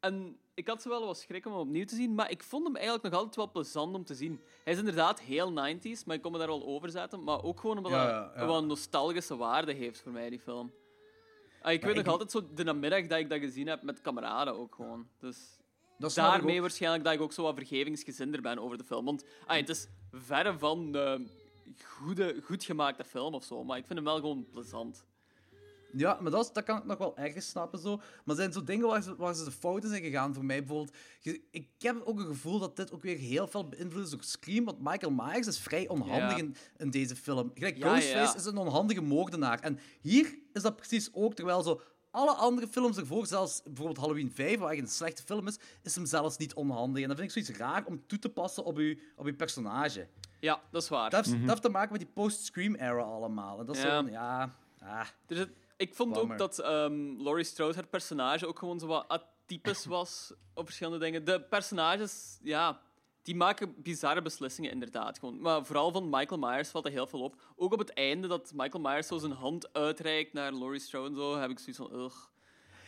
En 0.00 0.38
ik 0.54 0.68
had 0.68 0.82
zo 0.82 0.88
wel 0.88 1.06
wat 1.06 1.18
schrik 1.18 1.46
om 1.46 1.52
hem 1.52 1.60
opnieuw 1.60 1.84
te 1.84 1.94
zien, 1.94 2.14
maar 2.14 2.30
ik 2.30 2.42
vond 2.42 2.66
hem 2.66 2.74
eigenlijk 2.76 3.04
nog 3.04 3.14
altijd 3.14 3.36
wel 3.36 3.50
plezant 3.50 3.94
om 3.94 4.04
te 4.04 4.14
zien. 4.14 4.40
Hij 4.64 4.72
is 4.72 4.78
inderdaad 4.78 5.20
heel 5.20 5.50
90s, 5.50 6.04
maar 6.04 6.16
ik 6.16 6.22
kon 6.22 6.32
me 6.32 6.38
daar 6.38 6.46
wel 6.46 6.66
over 6.66 6.90
zetten. 6.90 7.24
Maar 7.24 7.42
ook 7.42 7.60
gewoon 7.60 7.76
omdat 7.76 7.92
Ja, 7.92 8.30
hij 8.32 8.40
ja, 8.42 8.46
wel 8.46 8.58
een 8.58 8.66
nostalgische 8.66 9.36
waarde 9.36 9.72
heeft 9.72 10.00
voor 10.00 10.12
mij, 10.12 10.30
die 10.30 10.40
film. 10.40 10.72
Ah, 11.62 11.72
ik 11.72 11.80
Maar 11.82 11.94
weet 11.94 12.04
nog 12.04 12.12
altijd 12.12 12.30
zo 12.30 12.54
de 12.54 12.64
namiddag 12.64 13.06
dat 13.06 13.18
ik 13.18 13.28
dat 13.30 13.38
gezien 13.38 13.66
heb 13.66 13.82
met 13.82 14.00
kameraden 14.00 14.58
ook 14.58 14.74
gewoon. 14.74 15.08
Dus 15.18 15.58
daarmee 16.14 16.60
waarschijnlijk 16.60 17.04
dat 17.04 17.12
ik 17.12 17.20
ook 17.20 17.32
zo 17.32 17.42
wat 17.42 17.54
vergevingsgezinder 17.54 18.40
ben 18.40 18.58
over 18.58 18.78
de 18.78 18.84
film. 18.84 19.04
Want 19.04 19.24
ah, 19.46 19.56
het 19.56 19.68
is 19.68 19.88
verre 20.12 20.58
van 20.58 20.92
de 20.92 21.26
goede, 21.84 22.40
goed 22.44 22.64
gemaakte 22.64 23.04
film 23.04 23.34
of 23.34 23.44
zo, 23.44 23.64
maar 23.64 23.78
ik 23.78 23.86
vind 23.86 23.98
hem 23.98 24.08
wel 24.08 24.16
gewoon 24.20 24.46
plezant. 24.50 25.06
Ja, 25.92 26.18
maar 26.20 26.30
dat, 26.30 26.44
is- 26.44 26.52
dat 26.52 26.64
kan 26.64 26.78
ik 26.78 26.84
nog 26.84 26.98
wel 26.98 27.16
ergens 27.16 27.48
snappen 27.48 27.78
zo. 27.78 27.96
Maar 27.96 28.06
er 28.24 28.34
zijn 28.34 28.52
zo 28.52 28.64
dingen 28.64 28.86
waar 28.86 29.02
ze, 29.02 29.16
waar 29.16 29.34
ze 29.34 29.44
de 29.44 29.50
fouten 29.50 29.88
zijn 29.88 30.02
gegaan 30.02 30.34
voor 30.34 30.44
mij. 30.44 30.58
Bijvoorbeeld, 30.64 30.96
ik 31.50 31.68
heb 31.78 32.02
ook 32.04 32.18
een 32.18 32.26
gevoel 32.26 32.58
dat 32.58 32.76
dit 32.76 32.92
ook 32.92 33.02
weer 33.02 33.16
heel 33.16 33.46
veel 33.46 33.68
beïnvloed 33.68 34.04
is 34.04 34.10
door 34.10 34.22
Scream. 34.22 34.64
Want 34.64 34.78
Michael 34.80 35.12
Myers 35.12 35.46
is 35.46 35.58
vrij 35.58 35.88
onhandig 35.88 36.30
Ja. 36.30 36.36
in, 36.36 36.56
in 36.76 36.90
deze 36.90 37.16
film. 37.16 37.50
Gelijk, 37.54 37.76
Ja, 37.76 37.88
Ghostface 37.88 38.32
ja. 38.32 38.34
is 38.36 38.44
een 38.44 38.56
onhandige 38.56 39.00
moordenaar. 39.00 39.60
En 39.60 39.78
hier 40.00 40.38
is 40.52 40.62
dat 40.62 40.76
precies 40.76 41.08
ook. 41.12 41.34
Terwijl 41.34 41.62
zo 41.62 41.80
alle 42.18 42.32
andere 42.32 42.66
films 42.66 42.96
ervoor, 42.96 43.26
zelfs 43.26 43.62
bijvoorbeeld 43.64 43.96
Halloween 43.98 44.32
5, 44.32 44.36
waar 44.38 44.48
eigenlijk 44.68 44.80
een 44.80 44.94
slechte 44.94 45.22
film 45.22 45.46
is, 45.46 45.58
is 45.82 45.94
hem 45.94 46.06
zelfs 46.06 46.36
niet 46.36 46.54
onhandig. 46.54 47.02
En 47.02 47.08
dat 47.08 47.18
vind 47.18 47.36
ik 47.36 47.44
zoiets 47.44 47.60
raar 47.62 47.84
om 47.86 48.06
toe 48.06 48.18
te 48.18 48.28
passen 48.28 48.64
op 48.64 48.76
uw, 48.76 48.96
op 49.16 49.26
uw 49.26 49.36
personage. 49.36 50.08
Ja, 50.40 50.60
dat 50.70 50.82
is 50.82 50.88
waar. 50.88 51.10
Dat 51.10 51.24
heeft, 51.24 51.38
dat 51.40 51.48
heeft 51.48 51.62
te 51.62 51.68
maken 51.68 51.92
met 51.92 52.00
die 52.00 52.10
post-Scream-era 52.14 53.02
allemaal. 53.02 53.60
En 53.60 53.66
dat 53.66 53.76
is 53.76 53.82
Ja. 53.82 54.02
zo, 54.02 54.08
ja... 54.10 54.54
Ah. 54.80 55.06
Er 55.26 55.36
zit- 55.36 55.50
ik 55.76 55.94
vond 55.94 56.12
Bummer. 56.12 56.32
ook 56.32 56.38
dat 56.38 56.58
ehm 56.58 57.22
Laurie 57.22 57.44
Strode, 57.44 57.74
haar 57.74 57.86
personage, 57.86 58.46
ook 58.46 58.58
gewoon 58.58 58.78
zo 58.78 58.86
wat 58.86 59.08
atypisch 59.08 59.86
was 59.96 60.32
op 60.54 60.64
verschillende 60.64 60.98
dingen. 60.98 61.24
De 61.24 61.40
personages, 61.42 62.38
ja, 62.42 62.80
die 63.28 63.36
maken 63.36 63.74
bizarre 63.82 64.22
beslissingen 64.22 64.70
inderdaad. 64.70 65.18
Gewoon. 65.18 65.40
Maar 65.40 65.64
vooral 65.64 65.92
van 65.92 66.08
Michael 66.10 66.40
Myers 66.40 66.68
valt 66.68 66.84
er 66.84 66.90
heel 66.90 67.06
veel 67.06 67.20
op. 67.20 67.34
Ook 67.56 67.72
op 67.72 67.78
het 67.78 67.92
einde 67.92 68.28
dat 68.28 68.52
Michael 68.54 68.82
Myers 68.82 69.06
zo 69.06 69.18
zijn 69.18 69.32
hand 69.32 69.72
uitreikt 69.72 70.32
naar 70.32 70.52
Laurie 70.52 70.80
Strode 70.80 71.08
en 71.08 71.14
zo, 71.14 71.38
heb 71.38 71.50
ik 71.50 71.58
zoiets 71.58 71.76
van, 71.76 72.00
ugh. 72.04 72.16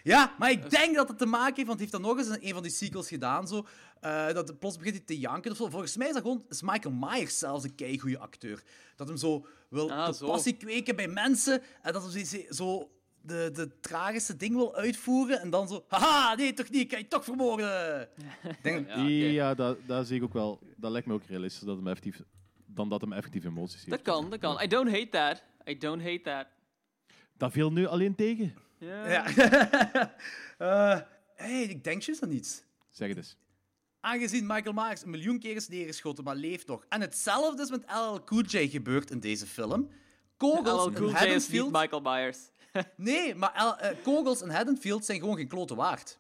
Ja, 0.02 0.34
maar 0.38 0.50
ik 0.50 0.70
denk 0.70 0.94
dat 0.94 1.08
het 1.08 1.18
te 1.18 1.26
maken 1.26 1.54
heeft, 1.54 1.66
want 1.66 1.78
hij 1.78 1.88
heeft 1.88 1.92
dat 1.92 2.00
nog 2.00 2.18
eens 2.18 2.36
in 2.36 2.48
een 2.48 2.54
van 2.54 2.62
die 2.62 2.72
sequels 2.72 3.08
gedaan. 3.08 3.48
Zo, 3.48 3.66
eh, 4.00 4.32
dat 4.32 4.58
plots 4.58 4.76
begint 4.76 4.96
hij 4.96 5.04
te 5.04 5.18
janken. 5.18 5.50
of 5.50 5.56
zo. 5.56 5.68
Volgens 5.68 5.96
mij 5.96 6.06
is 6.06 6.12
dat 6.12 6.22
gewoon 6.22 6.44
is 6.48 6.62
Michael 6.62 6.94
Myers 6.94 7.38
zelfs 7.38 7.64
een 7.64 7.74
keigoede 7.74 8.18
acteur. 8.18 8.62
Dat 8.96 9.08
hem 9.08 9.16
zo 9.16 9.46
wil 9.68 9.90
Ah, 9.90 10.18
de 10.18 10.24
passie 10.24 10.56
kweken 10.56 10.96
bij 10.96 11.08
mensen 11.08 11.62
en 11.82 11.92
dat 11.92 12.12
hij 12.12 12.46
zo 12.50 12.90
de, 13.30 13.50
de 13.52 13.80
tragische 13.80 14.36
ding 14.36 14.54
wil 14.54 14.74
uitvoeren 14.74 15.40
en 15.40 15.50
dan 15.50 15.68
zo... 15.68 15.84
Haha, 15.88 16.34
nee, 16.34 16.52
toch 16.52 16.70
niet, 16.70 16.80
ik 16.80 16.88
kan 16.88 16.98
je 16.98 17.08
toch 17.08 17.24
vermoorden. 17.24 18.08
Ik 18.42 18.62
denk, 18.62 18.88
Ja, 19.32 19.54
dat, 19.54 19.78
dat 19.86 20.06
zie 20.06 20.16
ik 20.16 20.22
ook 20.22 20.32
wel. 20.32 20.58
Dat 20.76 20.90
lijkt 20.90 21.06
me 21.06 21.14
ook 21.14 21.24
realistisch 21.24 21.60
dat 21.60 21.76
hem 21.76 21.86
effectief, 21.86 22.22
dan 22.66 22.88
dat 22.88 23.00
hem 23.00 23.12
effectief 23.12 23.44
emoties 23.44 23.84
heeft. 23.84 23.90
Dat 23.90 24.02
kan, 24.02 24.30
dat 24.30 24.38
kan. 24.38 24.62
I 24.62 24.66
don't 24.66 24.90
hate 24.90 25.08
that. 25.08 25.42
I 25.68 25.78
don't 25.78 26.02
hate 26.02 26.20
that. 26.20 26.46
Dat 27.36 27.52
viel 27.52 27.72
nu 27.72 27.86
alleen 27.86 28.14
tegen. 28.14 28.54
Ja. 28.78 29.08
Ja. 29.10 29.24
Eh, 30.58 31.00
hey, 31.34 31.62
ik 31.62 31.84
denk 31.84 32.02
juist 32.02 32.22
aan 32.22 32.30
iets. 32.30 32.62
Zeg 32.90 33.08
het 33.08 33.16
eens. 33.16 33.36
Aangezien 34.00 34.46
Michael 34.46 34.72
Myers 34.72 35.02
een 35.02 35.10
miljoen 35.10 35.38
keer 35.38 35.56
is 35.56 35.68
neergeschoten, 35.68 36.24
maar 36.24 36.36
leeft 36.36 36.66
nog. 36.66 36.84
En 36.88 37.00
hetzelfde 37.00 37.62
is 37.62 37.70
met 37.70 37.84
LL 37.86 38.24
Cool 38.24 38.42
J 38.42 38.68
gebeurd 38.68 39.10
in 39.10 39.20
deze 39.20 39.46
film. 39.46 39.88
Kogels 40.36 40.84
LL 40.84 40.88
in 40.88 40.94
Cool 40.94 41.10
J 41.10 41.24
is 41.24 41.48
niet. 41.48 41.70
Michael 41.70 42.00
Myers. 42.00 42.38
Nee, 42.96 43.34
maar 43.34 43.76
eh, 43.78 43.96
kogels 44.02 44.42
in 44.42 44.48
Haddonfield 44.48 45.04
zijn 45.04 45.18
gewoon 45.20 45.36
geen 45.36 45.48
klote 45.48 45.74
waard. 45.74 46.18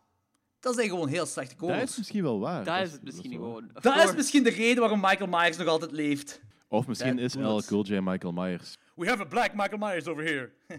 Dat 0.60 0.74
zijn 0.74 0.88
gewoon 0.88 1.08
heel 1.08 1.26
slechte 1.26 1.54
Dat 1.58 1.68
kogels. 1.68 1.90
is 1.90 1.96
misschien 1.96 2.22
wel 2.22 2.40
waar. 2.40 2.64
Dat 2.64 2.80
is 2.80 2.92
het 2.92 3.02
misschien 3.02 3.30
gewoon. 3.32 3.64
Of 3.74 3.82
Dat 3.82 3.92
is 3.94 3.98
course. 4.00 4.16
misschien 4.16 4.42
de 4.42 4.50
reden 4.50 4.80
waarom 4.80 5.00
Michael 5.00 5.28
Myers 5.30 5.56
nog 5.56 5.66
altijd 5.66 5.90
leeft. 5.92 6.40
Of 6.68 6.86
misschien 6.86 7.18
is 7.18 7.34
L. 7.34 7.58
Cool 7.66 7.84
J 7.84 7.98
Michael 8.00 8.32
Myers. 8.32 8.78
We 8.94 9.06
have 9.08 9.22
a 9.22 9.24
black 9.26 9.54
Michael 9.54 9.78
Myers 9.78 10.06
over 10.06 10.24
here. 10.24 10.50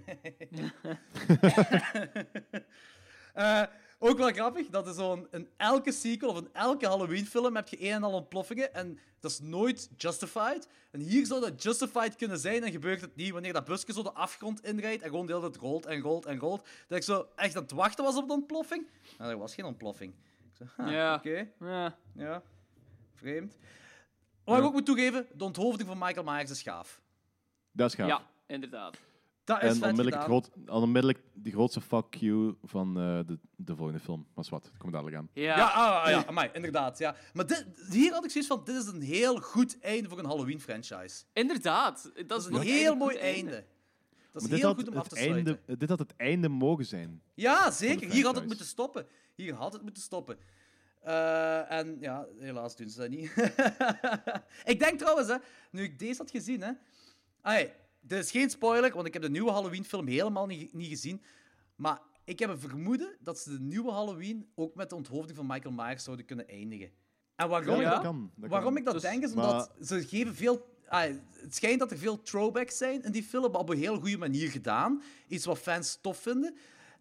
Eh, 3.34 3.62
ook 4.04 4.18
wel 4.18 4.32
grappig, 4.32 4.68
dat 4.70 4.88
is 4.88 4.96
zo'n 4.96 5.28
in 5.32 5.50
elke 5.58 5.92
sequel 5.92 6.30
of 6.30 6.38
in 6.38 6.50
elke 6.54 6.88
Halloween-film 6.88 7.56
heb 7.56 7.68
je 7.68 7.82
een 7.86 7.92
en 7.92 8.04
al 8.04 8.14
ontploffingen 8.14 8.74
en 8.74 9.00
dat 9.20 9.32
is 9.32 9.40
nooit 9.40 9.90
justified. 9.98 10.68
En 10.92 11.00
hier 11.00 11.26
zou 11.26 11.42
dat 11.42 11.64
justified 11.64 12.16
kunnen 12.16 12.40
zijn 12.40 12.64
en 12.64 12.72
gebeurt 12.72 13.02
het 13.02 13.16
niet 13.16 13.32
wanneer 13.32 13.54
dat 13.54 13.66
busje 13.66 13.94
zo 13.94 14.04
de 14.04 14.12
afgrond 14.12 14.64
inrijdt 14.64 15.02
en 15.04 15.10
gewoon 15.10 15.26
de 15.26 15.34
hele 15.34 15.50
tijd 15.50 15.62
rolt 15.62 15.86
en 15.86 16.00
rolt 16.02 16.26
en 16.26 16.40
rolt. 16.40 16.68
Dat 16.88 16.98
ik 16.98 17.04
zo 17.04 17.28
echt 17.36 17.56
aan 17.56 17.62
het 17.62 17.72
wachten 17.72 18.04
was 18.04 18.16
op 18.16 18.28
de 18.28 18.34
ontploffing. 18.34 18.88
Nou, 19.18 19.32
er 19.32 19.38
was 19.38 19.54
geen 19.54 19.66
ontploffing. 19.66 20.14
Ik 20.44 20.56
zo, 20.58 20.64
ha, 20.84 20.90
Ja. 20.90 21.16
oké. 21.16 21.48
Ja. 21.60 21.98
Ja, 22.16 22.42
vreemd. 23.16 23.58
Wat 24.44 24.58
ik 24.58 24.64
ook 24.64 24.74
moet 24.74 24.86
toegeven, 24.86 25.28
de 25.34 25.44
onthoofding 25.44 25.90
van 25.90 25.98
Michael 25.98 26.24
Myers 26.26 26.50
is 26.52 26.62
gaaf. 26.62 27.02
Dat 27.72 27.90
is 27.90 27.96
gaaf. 27.96 28.08
Ja, 28.08 28.28
inderdaad. 28.46 28.98
Dat 29.44 29.64
is 29.64 29.70
en 29.70 29.74
onmiddellijk, 29.76 30.22
gedaan. 30.22 30.24
groot, 30.30 30.50
onmiddellijk 30.68 31.24
de 31.34 31.52
grootste 31.52 31.82
fuck 31.82 32.16
you 32.16 32.56
van 32.64 32.88
eh, 33.00 33.20
de, 33.28 33.40
de 33.56 33.76
volgende 33.76 34.00
film. 34.00 34.28
Maar 34.34 34.46
wat, 34.50 34.64
dat 34.64 34.78
komt 34.78 34.92
dadelijk 34.92 35.18
aan. 35.18 35.30
Ja, 35.34 35.58
Ja, 35.58 35.68
ah, 35.68 36.04
ah, 36.04 36.10
ja, 36.10 36.26
amai, 36.26 36.50
inderdaad. 36.54 36.98
Ja. 36.98 37.16
Maar 37.34 37.48
dit, 37.48 37.66
hier 37.90 38.14
had 38.14 38.24
ik 38.24 38.32
zoiets 38.32 38.50
van, 38.50 38.62
dit 38.64 38.76
is 38.76 38.86
een 38.88 39.02
heel 39.02 39.40
goed 39.40 39.80
einde 39.80 40.10
voor 40.10 40.20
een 40.20 40.26
Halloween-franchise. 40.26 41.24
Inderdaad. 41.34 42.12
Dat 42.28 42.40
is 42.40 42.46
een 42.46 42.62
heel 42.62 42.96
mooi 42.96 43.18
einde. 43.18 43.52
einde. 43.52 43.66
Dat 44.32 44.42
is 44.42 44.48
Maar 44.50 44.58
heel 44.58 44.74
goed 44.74 44.88
om 44.90 44.96
af 44.98 45.08
te 45.08 45.16
het 45.16 45.24
sluiten. 45.24 45.58
einde, 45.58 45.78
Dit 45.78 45.90
had 45.90 46.00
het 46.00 46.14
einde 46.18 46.50
mogen 46.50 46.86
zijn. 46.86 47.22
Ja, 47.34 47.72
zeker. 47.72 48.12
Hier 48.12 48.26
had 48.26 48.36
het 48.36 48.46
moeten 48.46 48.66
stoppen. 48.66 49.08
Hier 49.36 49.54
had 49.54 49.74
het 49.74 49.82
moeten 49.82 50.04
stoppen. 50.04 50.38
Eh, 51.02 51.72
en 51.72 51.98
ja, 52.00 52.26
helaas 52.40 52.76
doen 52.76 52.90
ze 52.90 53.00
dat 53.00 53.10
niet. 53.10 53.32
ik 54.74 54.80
denk 54.80 55.00
trouwens, 55.00 55.28
hè, 55.28 55.36
nu 55.72 55.84
ik 55.84 56.00
deze 56.00 56.18
had 56.18 56.32
gezien, 56.32 56.62
hè. 56.62 56.72
Dit 58.02 58.24
is 58.24 58.32
geen 58.32 58.50
spoiler, 58.50 58.94
want 58.94 59.08
ik 59.08 59.14
heb 59.14 59.22
de 59.22 59.30
nieuwe 59.30 59.52
Halloween-film 59.52 60.08
helemaal 60.08 60.46
niet, 60.46 60.74
niet 60.74 60.88
gezien. 60.90 61.22
Maar 61.76 62.02
ik 62.24 62.40
heb 62.40 62.50
een 62.50 62.60
vermoeden 62.60 63.18
dat 63.20 63.40
ze 63.40 63.50
de 63.52 63.60
nieuwe 63.60 63.92
Halloween 63.92 64.52
ook 64.56 64.76
met 64.76 64.90
de 64.90 64.96
onthoofding 64.96 65.38
van 65.38 65.46
Michael 65.46 65.74
Myers 65.74 66.04
zouden 66.04 66.26
kunnen 66.26 66.48
eindigen. 66.48 66.92
En 67.36 67.50
waarom, 67.50 67.76
Ja, 67.76 67.78
ik, 67.78 67.84
dat 67.84 67.94
dat, 67.94 68.04
kan, 68.04 68.32
dat 68.36 68.50
waarom 68.50 68.68
kan. 68.70 68.78
ik 68.78 68.86
dat 68.86 68.94
Dus- 68.94 69.04
denk, 69.04 69.24
is 69.24 69.34
maar- 69.34 69.46
omdat 69.50 69.72
ze 69.82 70.08
geven 70.08 70.36
veel... 70.36 70.70
ai, 70.88 71.22
het 71.34 71.56
schijnt 71.56 71.80
dat 71.80 71.92
er 71.92 71.98
veel 71.98 72.22
throwbacks 72.22 72.78
zijn 72.78 73.04
in 73.04 73.12
die 73.12 73.24
film, 73.24 73.52
maar 73.52 73.62
op 73.62 73.70
een 73.70 73.78
heel 73.78 74.00
goede 74.00 74.18
manier 74.18 74.50
gedaan. 74.52 75.02
Iets 75.28 75.46
wat 75.46 75.60
fans 75.60 75.98
tof 76.02 76.18
vinden. 76.18 76.56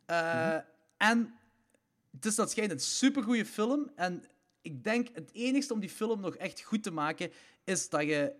Eh, 0.06 0.56
En 0.96 1.34
het 2.10 2.24
is 2.26 2.34
dat 2.34 2.50
schijnt 2.50 2.70
een 2.70 2.80
supergoeie 2.80 3.46
film. 3.46 3.90
En 3.94 4.24
ik 4.62 4.84
denk 4.84 5.08
het 5.12 5.30
enigste 5.32 5.72
om 5.72 5.80
die 5.80 5.88
film 5.90 6.20
nog 6.20 6.34
echt 6.36 6.60
goed 6.62 6.82
te 6.82 6.90
maken, 6.90 7.30
is 7.64 7.88
dat 7.88 8.02
je 8.02 8.32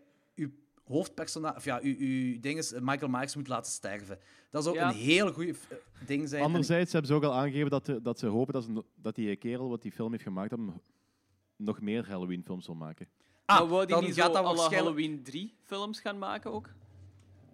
hoofdpersonage, 0.90 1.56
of 1.56 1.64
ja, 1.64 1.78
je, 1.82 2.28
je 2.32 2.40
ding 2.40 2.58
is, 2.58 2.72
Michael 2.80 3.10
Myers 3.10 3.36
moet 3.36 3.48
laten 3.48 3.72
sterven. 3.72 4.18
Dat 4.50 4.64
zou 4.64 4.76
Ja. 4.76 4.88
een 4.88 4.94
heel 4.94 5.32
goede 5.32 5.54
ding 6.06 6.28
zijn. 6.28 6.40
En- 6.40 6.46
Anderzijds 6.46 6.92
hebben 6.92 7.10
ze 7.10 7.16
ook 7.16 7.24
al 7.24 7.34
aangegeven 7.34 7.70
dat, 7.70 7.86
de- 7.86 8.02
dat 8.02 8.18
ze 8.18 8.26
hopen 8.26 8.52
dat, 8.52 8.64
ze, 8.64 8.84
dat 8.94 9.14
die 9.14 9.36
kerel 9.36 9.68
wat 9.68 9.82
die 9.82 9.92
film 9.92 10.10
heeft 10.10 10.22
gemaakt, 10.22 10.50
hem 10.50 10.80
nog 11.56 11.80
meer 11.80 12.08
Halloween-films 12.08 12.64
zal 12.64 12.74
maken. 12.74 13.08
Ah, 13.44 13.58
maar 13.58 13.68
wou 13.68 13.86
die 13.86 13.94
dan 13.94 14.04
niet 14.04 14.14
gaat 14.14 14.26
zo 14.26 14.32
dat 14.32 14.44
alle 14.44 14.56
waarschijnlijk- 14.56 14.96
Halloween 14.96 15.22
3 15.22 15.54
films 15.64 16.00
gaan 16.00 16.18
maken 16.18 16.52
ook? 16.52 16.68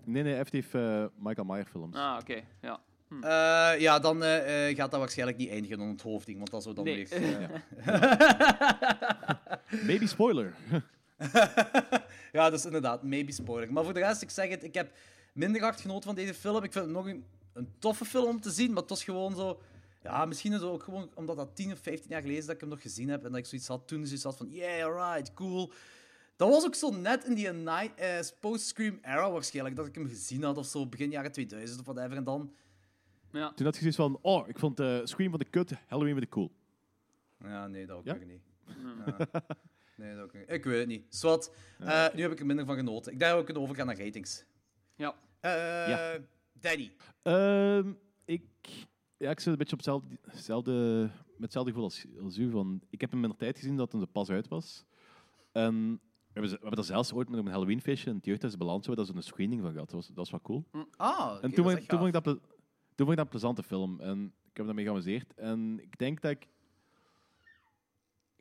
Nee, 0.04 0.22
nee, 0.22 0.34
heeft 0.34 0.54
eh, 0.74 1.04
Michael 1.18 1.46
Myers 1.46 1.70
films. 1.70 1.96
Ah, 1.96 2.16
oké. 2.20 2.40
Ja. 2.62 2.80
Hm. 3.08 3.22
Eh, 3.22 3.80
ja, 3.80 3.98
dan 3.98 4.22
eh, 4.22 4.68
eh, 4.68 4.76
gaat 4.76 4.90
dat 4.90 5.00
waarschijnlijk 5.00 5.38
niet 5.38 5.48
eindigen 5.48 5.80
in 5.80 5.88
onthoofding, 5.88 6.36
want 6.38 6.50
dat 6.50 6.62
zou 6.62 6.74
dan 6.74 6.84
Nee. 6.84 7.06
weer... 7.08 7.64
Maybe 9.86 10.06
spoiler. 10.06 10.54
ja, 12.36 12.50
dat 12.50 12.58
is 12.58 12.64
inderdaad, 12.64 13.02
maybe 13.02 13.32
spoiler. 13.32 13.72
Maar 13.72 13.84
voor 13.84 13.94
de 13.94 14.00
rest, 14.00 14.22
ik 14.22 14.30
zeg 14.30 14.48
het, 14.48 14.62
ik 14.64 14.74
heb 14.74 14.96
minder 15.32 15.62
hard 15.62 15.80
genoten 15.80 16.02
van 16.02 16.14
deze 16.14 16.34
film. 16.34 16.62
Ik 16.64 16.72
vind 16.72 16.84
het 16.84 16.94
nog 16.94 17.06
een, 17.06 17.24
een 17.52 17.68
toffe 17.78 18.04
film 18.04 18.26
om 18.28 18.40
te 18.40 18.50
zien, 18.50 18.68
maar 18.72 18.80
het 18.80 18.90
was 18.90 19.04
gewoon 19.04 19.34
zo... 19.34 19.60
Ja, 20.02 20.24
misschien 20.24 20.52
is 20.52 20.60
het 20.60 20.68
ook 20.70 20.82
gewoon 20.82 21.10
omdat 21.14 21.36
dat 21.36 21.56
10 21.56 21.72
of 21.72 21.78
15 21.78 22.10
jaar 22.10 22.20
geleden 22.20 22.40
is 22.40 22.46
dat 22.46 22.54
ik 22.54 22.60
hem 22.60 22.70
nog 22.70 22.82
gezien 22.82 23.08
heb 23.08 23.24
en 23.24 23.30
dat 23.30 23.38
ik 23.38 23.46
zoiets 23.46 23.68
had, 23.68 23.88
toen 23.88 24.06
zoiets 24.06 24.24
had 24.24 24.36
van, 24.36 24.50
yeah, 24.50 24.84
alright, 24.86 25.34
cool. 25.34 25.72
Dat 26.36 26.48
was 26.50 26.64
ook 26.64 26.74
zo 26.74 26.90
net 26.90 27.24
in 27.24 27.34
die 27.34 27.52
night, 27.52 27.94
eh, 27.94 28.18
post-Scream 28.40 28.98
era 29.02 29.30
waarschijnlijk, 29.30 29.76
dat 29.76 29.86
ik 29.86 29.94
hem 29.94 30.08
gezien 30.08 30.42
had 30.42 30.58
of 30.58 30.66
zo, 30.66 30.86
begin 30.86 31.10
jaren 31.10 31.32
2000 31.32 31.80
of 31.80 31.86
whatever. 31.86 32.16
En 32.16 32.24
dan... 32.24 32.52
Ja. 33.32 33.52
Toen 33.52 33.64
had 33.66 33.74
je 33.74 33.80
zoiets 33.80 33.96
van, 33.98 34.18
oh, 34.22 34.48
ik 34.48 34.58
vond 34.58 34.80
eh 34.80 34.98
Scream 35.04 35.30
van 35.30 35.38
de 35.38 35.44
kut, 35.44 35.72
Halloween 35.86 36.12
van 36.12 36.20
de 36.22 36.28
cool. 36.28 36.52
Ja, 37.44 37.66
nee, 37.66 37.86
dat 37.86 37.96
ook 37.96 38.04
Ja? 38.04 38.18
weer 38.18 38.26
niet. 38.26 38.42
Ja. 39.06 39.28
Nee, 39.96 40.14
dat 40.14 40.24
ook 40.24 40.32
niet. 40.32 40.50
Ik 40.50 40.64
weet 40.64 40.78
het 40.78 40.88
niet. 40.88 41.14
Zwat, 41.14 41.54
eh, 41.78 42.06
nu 42.14 42.22
heb 42.22 42.32
ik 42.32 42.40
er 42.40 42.46
minder 42.46 42.64
van 42.66 42.76
genoten. 42.76 43.12
Ik 43.12 43.18
denk 43.18 43.30
dat 43.30 43.38
we 43.40 43.44
kunnen 43.44 43.62
overgaan 43.62 43.86
naar 43.86 43.98
ratings. 43.98 44.44
Ja. 44.96 45.14
Eh 45.40 45.50
Ja. 45.88 46.18
Danny. 46.52 46.92
Ehm, 47.22 47.92
ik, 48.24 48.42
ja, 49.16 49.30
ik 49.30 49.40
zit 49.40 49.52
een 49.52 49.58
beetje 49.58 49.72
op 49.76 49.78
hetzelfde, 49.78 50.16
hetzelfde, 50.22 51.00
met 51.26 51.40
hetzelfde 51.40 51.70
gevoel 51.70 51.84
als, 51.86 52.06
als 52.22 52.38
u. 52.38 52.50
Van, 52.50 52.80
ik 52.90 53.00
heb 53.00 53.10
hem 53.10 53.22
in 53.24 53.30
de 53.30 53.36
tijd 53.36 53.58
gezien 53.58 53.76
dat 53.76 53.92
hij 53.92 54.00
er 54.00 54.06
pas 54.06 54.30
uit 54.30 54.48
was. 54.48 54.84
En 55.52 55.90
we 55.92 55.98
hebben, 56.32 56.50
we 56.52 56.58
hebben 56.60 56.78
er 56.78 56.84
zelfs 56.84 57.12
ooit 57.12 57.28
met 57.28 57.38
een 57.38 57.46
Halloweenfeestje 57.46 58.10
in 58.10 58.16
het 58.16 58.24
jeugdhuis 58.24 58.56
Balans 58.56 58.86
dat 58.86 59.06
ze 59.06 59.14
een 59.14 59.22
screening 59.22 59.60
van 59.62 59.72
gehad. 59.72 59.86
Dat 59.90 59.96
was, 59.96 60.06
dat 60.06 60.16
was 60.16 60.30
wel 60.30 60.40
cool. 60.42 60.64
Ah, 60.96 61.32
oké, 61.34 61.34
en 61.34 61.40
toen, 61.40 61.50
is 61.50 61.56
vond 61.56 61.70
ik- 61.70 61.76
echt 61.78 61.88
toen, 61.88 61.98
vond 61.98 62.14
ik 62.16 62.24
dat 62.24 62.24
toen 62.94 63.06
vond 63.06 63.10
ik 63.10 63.16
dat 63.16 63.24
een 63.24 63.28
plezante 63.30 63.62
film. 63.62 64.00
En 64.00 64.24
ik 64.24 64.56
heb 64.56 64.58
me 64.58 64.64
daarmee 64.64 64.84
geamuseerd. 64.84 65.34
En 65.34 65.78
ik 65.82 65.98
denk 65.98 66.20
dat 66.20 66.30
ik... 66.30 66.48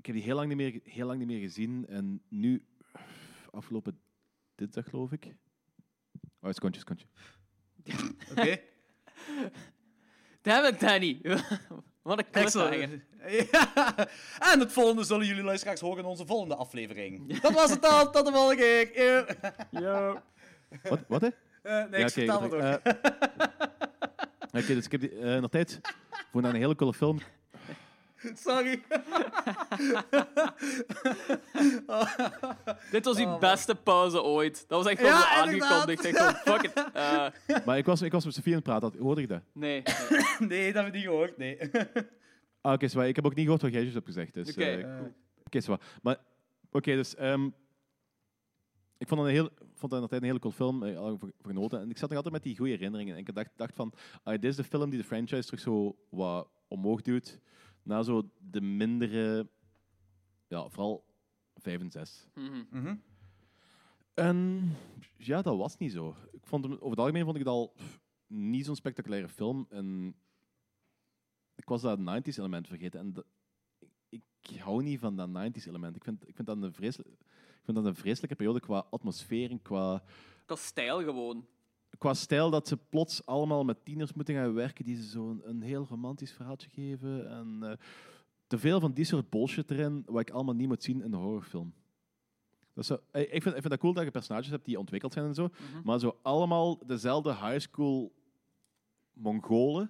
Ik 0.06 0.12
heb 0.14 0.20
die 0.20 0.30
heel 0.32 0.36
lang 0.36 0.48
niet 0.48 0.58
meer, 0.58 0.80
heel 0.84 1.06
lang 1.06 1.20
niet 1.20 1.28
meer 1.28 1.40
gezien. 1.40 1.86
En 1.88 2.22
nu, 2.30 2.66
afgelopen 3.52 4.00
dinsdag 4.56 4.90
geloof 4.90 5.12
ik. 5.12 5.26
Oh, 6.40 6.50
het 6.50 6.60
kontje, 6.60 6.84
kontje. 6.84 7.06
Oké. 8.32 8.58
Damn 10.42 10.66
it, 10.74 10.80
Danny. 10.80 11.22
Wat 12.02 12.18
een 12.18 12.30
cliffhanger. 12.32 13.06
Ja. 13.52 13.96
En 14.40 14.60
het 14.60 14.72
volgende 14.72 15.04
zullen 15.04 15.26
jullie 15.28 15.44
luisteraars 15.44 15.80
horen 15.82 16.00
in 16.04 16.10
onze 16.10 16.26
volgende 16.26 16.56
aflevering. 16.56 17.40
Dat 17.40 17.54
was 17.54 17.70
het 17.70 17.82
dan. 17.82 18.12
Tot 18.12 18.26
de 18.26 18.32
volgende 18.32 18.90
keer. 18.92 19.38
Ja. 19.72 20.24
Wat, 20.84 21.00
wat 21.08 21.22
hè? 21.22 21.28
Eh, 21.28 21.72
Ja, 21.72 22.00
oké, 22.00 22.10
vertel 22.10 22.40
maar 22.40 22.50
door. 22.50 22.60
eh, 22.60 22.94
Oké, 24.62 24.74
dus 24.74 24.86
ik 24.86 24.92
heb 24.92 25.02
die, 25.02 25.20
eh, 25.20 25.42
nog 25.42 25.50
tijd 25.52 25.82
voor 26.32 26.42
naar 26.42 26.54
een 26.54 26.60
hele 26.60 26.76
coole 26.76 26.94
film. 26.94 27.20
Sorry. 28.46 28.82
Dit 32.92 33.06
was 33.06 33.18
uw 33.18 33.26
Oh, 33.26 33.40
beste 33.40 33.76
pauze 33.76 34.24
ooit. 34.24 34.66
Dat 34.68 34.84
was 34.84 34.92
echt 34.92 35.02
gewoon 35.02 35.20
Ja, 35.20 35.42
aangekondigd. 35.42 36.06
Ik 36.06 36.16
gewoon, 36.18 36.34
fuck 36.34 36.62
it. 36.62 36.74
Eh, 36.94 37.28
Maar 37.66 37.78
ik 37.78 37.86
was, 37.86 38.02
ik 38.02 38.12
was 38.12 38.26
met 38.26 38.34
Sofie 38.34 38.56
aan 38.56 38.62
het 38.66 38.80
praten. 38.80 39.00
Hoorde 39.02 39.22
je 39.22 39.28
dat? 39.28 39.42
nee. 39.54 39.84
nee, 40.40 40.74
dat 40.74 40.84
heb 40.84 40.94
ik 40.94 41.00
niet 41.00 41.04
gehoord. 41.10 41.38
Nee. 41.38 41.58
Ah, 42.62 42.74
oké, 42.74 42.88
zwaar. 42.88 43.08
Ik 43.08 43.16
heb 43.16 43.26
ook 43.26 43.36
niet 43.36 43.44
gehoord 43.44 43.62
wat 43.62 43.72
jij 43.72 43.80
juist 43.80 43.96
hebt 43.96 44.06
gezegd. 44.08 44.34
Dus, 44.34 44.50
Oké, 44.50 44.64
eh, 44.64 44.98
cool. 44.98 45.14
Oké, 45.46 45.62
zwaar. 45.62 45.80
Maar, 46.02 46.18
oké, 46.72 46.96
dus... 46.96 47.16
ehm, 47.16 47.46
ik 48.98 49.08
vond 49.08 49.22
het 49.22 49.30
een, 49.30 49.36
heel, 49.36 49.50
vond 49.74 49.92
het 49.92 50.02
altijd 50.02 50.22
een 50.22 50.28
hele 50.28 50.40
cool 50.40 50.54
film. 50.54 50.84
eh, 50.84 50.98
al 50.98 51.18
voor, 51.18 51.32
voor 51.42 51.52
genoten. 51.52 51.82
En 51.82 51.90
ik 51.90 51.98
zat 51.98 52.08
nog 52.10 52.18
altijd 52.18 52.34
met 52.34 52.44
die 52.44 52.58
goede 52.58 52.72
herinneringen. 52.72 53.14
En 53.14 53.20
ik 53.20 53.36
dacht, 53.36 53.50
dacht 53.56 53.76
van... 53.76 53.94
Ah, 54.24 54.34
dit 54.34 54.44
is 54.44 54.56
de 54.56 54.64
film 54.64 54.90
die 54.90 55.00
de 55.00 55.06
franchise 55.06 55.44
terug 55.46 55.60
zo 55.60 55.96
wat 56.10 56.48
omhoog 56.68 57.02
duwt. 57.02 57.40
Na 57.86 58.04
zo 58.04 58.30
de 58.52 58.62
mindere... 58.62 59.48
Ja, 60.48 60.70
vooral 60.70 61.06
5 61.56 61.82
en 61.82 61.92
6. 61.92 62.28
Mhm. 62.34 62.64
Mhm. 62.70 62.96
En 64.14 64.70
ja, 65.18 65.42
dat 65.42 65.58
was 65.58 65.78
niet 65.78 65.92
zo. 65.92 66.16
Ik 66.32 66.46
vond 66.46 66.64
hem, 66.64 66.74
over 66.74 66.90
het 66.90 67.00
algemeen 67.00 67.24
vond 67.24 67.36
ik 67.36 67.44
het 67.44 67.52
al 67.52 67.74
pff, 67.76 68.02
niet 68.28 68.66
zo'n 68.66 68.76
spectaculaire 68.76 69.30
film. 69.30 69.66
En 69.70 70.16
ik 71.56 71.68
was 71.68 71.82
dat 71.82 72.00
90s 72.00 72.38
element 72.38 72.68
vergeten. 72.68 73.00
En 73.00 73.26
ik, 74.10 74.22
ik 74.42 74.60
hou 74.60 74.84
niet 74.84 75.00
van 75.00 75.16
dat 75.16 75.30
90s 75.30 75.68
element. 75.68 75.96
Ik 75.96 76.04
vind, 76.04 76.28
ik 76.28 76.36
vind, 76.36 76.48
dat 76.48 76.62
een 76.62 76.74
vreselijk, 76.74 77.10
ik 77.10 77.62
vind 77.64 77.78
dat 77.78 77.86
een 77.86 77.96
vreselijke 77.96 78.36
periode 78.36 78.60
qua 78.60 78.86
atmosfeer 78.90 79.52
en 79.52 79.62
qua, 79.62 80.04
Dat 80.46 80.58
is 80.58 80.66
stijl 80.66 81.04
gewoon. 81.04 81.46
Qua 81.98 82.14
stijl 82.14 82.50
dat 82.50 82.68
ze 82.68 82.78
plots 82.90 83.26
allemaal 83.26 83.64
met 83.64 83.86
tieners 83.86 84.14
moeten 84.14 84.36
gaan 84.36 84.54
werken 84.54 84.86
die 84.86 84.96
ze 84.96 85.04
zo'n 85.04 85.42
een 85.44 85.62
heel 85.62 85.86
romantisch 85.90 86.32
verhaaltje 86.32 86.70
geven. 86.70 87.30
En 87.30 87.58
eh, 87.62 87.78
te 88.48 88.58
veel 88.58 88.80
van 88.80 88.92
die 88.94 89.06
soort 89.06 89.30
bullshit 89.30 89.72
erin, 89.72 90.04
wat 90.06 90.22
ik 90.22 90.30
allemaal 90.30 90.56
niet 90.56 90.68
moet 90.68 90.84
zien 90.84 91.02
in 91.04 91.14
een 91.14 91.20
horrorfilm. 91.20 91.74
Dat 92.74 92.86
zo, 92.86 92.98
eh, 93.12 93.22
ik, 93.22 93.30
vind, 93.42 93.46
ik 93.46 93.52
vind 93.62 93.70
dat 93.70 93.80
cool 93.80 93.94
dat 93.94 94.04
je 94.04 94.12
personages 94.12 94.50
hebt 94.50 94.66
die 94.66 94.80
ontwikkeld 94.80 95.14
zijn 95.14 95.26
en 95.26 95.34
zo, 95.34 95.50
maar 95.84 96.00
zo 96.00 96.18
allemaal 96.22 96.80
dezelfde 96.86 97.30
high 97.34 97.60
school 97.60 98.14
Mongolen. 99.14 99.90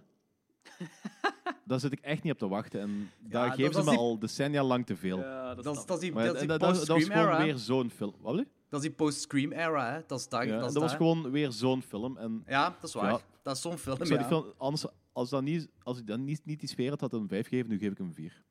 Daar 1.66 1.80
zit 1.80 1.92
ik 1.92 2.00
echt 2.00 2.24
niet 2.24 2.32
op 2.34 2.38
te 2.40 2.48
wachten. 2.48 2.80
En 2.82 3.10
daar 3.20 3.52
geven 3.52 3.72
dat 3.72 3.84
ze 3.84 3.90
me 3.90 3.90
die- 3.90 4.00
al 4.00 4.20
decennia 4.20 4.64
lang 4.64 4.86
te 4.86 4.96
veel. 4.96 5.18
Ja, 5.20 5.56
dat, 5.56 5.64
Dat 5.64 5.78
is, 5.78 5.86
dat 5.86 5.96
is 5.98 6.04
die, 6.04 6.14
Maar 6.14 6.26
dat 6.26 6.34
is 6.34 6.40
die 6.40 6.50
dat, 6.50 6.60
dat, 6.60 6.70
dat 6.70 6.78
was 6.78 6.88
post-Scream 6.88 7.22
gewoon 7.22 7.36
era. 7.36 7.46
weer 7.46 7.58
zo'n 7.58 7.90
film. 7.90 8.14
Wat? 8.20 8.46
Dat 8.76 8.84
is 8.84 8.90
die 8.90 8.98
post-Scream 8.98 9.52
era, 9.52 9.92
hè. 9.94 10.02
Dat 10.08 10.20
is 10.20 10.30
daar. 10.30 10.48
Ja, 10.48 10.60
dat 10.60 10.74
dat 10.74 10.82
was 10.82 10.94
gewoon 10.96 11.32
weer 11.32 11.52
zo'n 11.52 11.82
film. 11.82 12.18
En, 12.18 12.44
Ja, 12.48 12.70
dat 12.70 12.84
is 12.90 12.94
waar. 12.96 13.12
Ja. 13.12 13.20
Dat 13.42 13.56
is 13.56 13.62
zo'n 13.62 13.78
film, 13.78 13.98
ik 14.02 14.06
zou 14.08 14.20
ja. 14.20 14.28
die 14.28 14.38
film 14.38 14.54
anders, 14.58 14.86
als, 15.12 15.30
dat 15.30 15.44
niet, 15.44 15.70
als 15.84 16.00
ik 16.00 16.08
dan 16.08 16.24
niet, 16.24 16.46
niet 16.46 16.60
die 16.60 16.70
sfeer 16.70 16.90
had, 16.90 17.02
had 17.02 17.14
ik 17.14 17.20
een 17.20 17.28
5 17.28 17.48
gegeven, 17.48 17.70
nu 17.70 17.78
geef 17.78 17.92
ik 17.92 17.98
hem 17.98 18.08
een 18.08 18.14
4. 18.14 18.44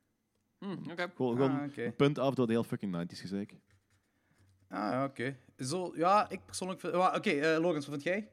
Hm, 0.58 0.90
oké. 0.90 1.12
Gewoon, 1.16 1.40
Ah, 1.40 1.44
gewoon 1.46 1.68
oké. 1.68 1.84
een 1.84 1.96
punt 1.96 2.18
af 2.18 2.34
door 2.34 2.46
de 2.46 2.52
hele 2.52 2.64
fucking 2.64 2.92
90s 2.96 3.20
gezeik. 3.20 3.54
Ah, 4.68 4.78
ja, 4.92 5.04
oké. 5.04 5.36
Zo, 5.58 5.92
ja, 5.94 6.30
ik 6.30 6.40
persoonlijk 6.46 6.80
vind... 6.80 6.92
ja, 6.94 7.14
Oké, 7.16 7.30
eh, 7.30 7.60
Logans, 7.60 7.86
wat 7.86 8.02
vind 8.02 8.02
jij? 8.02 8.28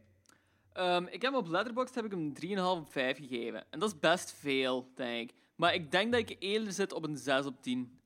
Ehm, 0.74 1.04
ik 1.04 1.22
heb 1.22 1.32
hem 1.32 1.36
op 1.36 1.48
Letterboxd 1.48 1.96
heb 1.96 2.06
ik 2.06 2.12
hem 2.12 2.34
3,5 2.34 2.80
op 2.82 2.92
5 2.92 3.18
gegeven. 3.18 3.64
En 3.70 3.80
dat 3.80 3.90
is 3.94 4.00
best 4.00 4.32
veel, 4.32 4.92
denk 4.96 5.30
ik. 5.30 5.36
Maar 5.56 5.74
ik 5.74 5.92
denk 5.92 6.12
dat 6.12 6.30
ik 6.30 6.36
eerder 6.40 6.74
zit 6.74 6.94
op 6.94 7.04
een 7.04 7.18
6 7.18 7.46
op 7.46 7.62
10. 7.62 8.00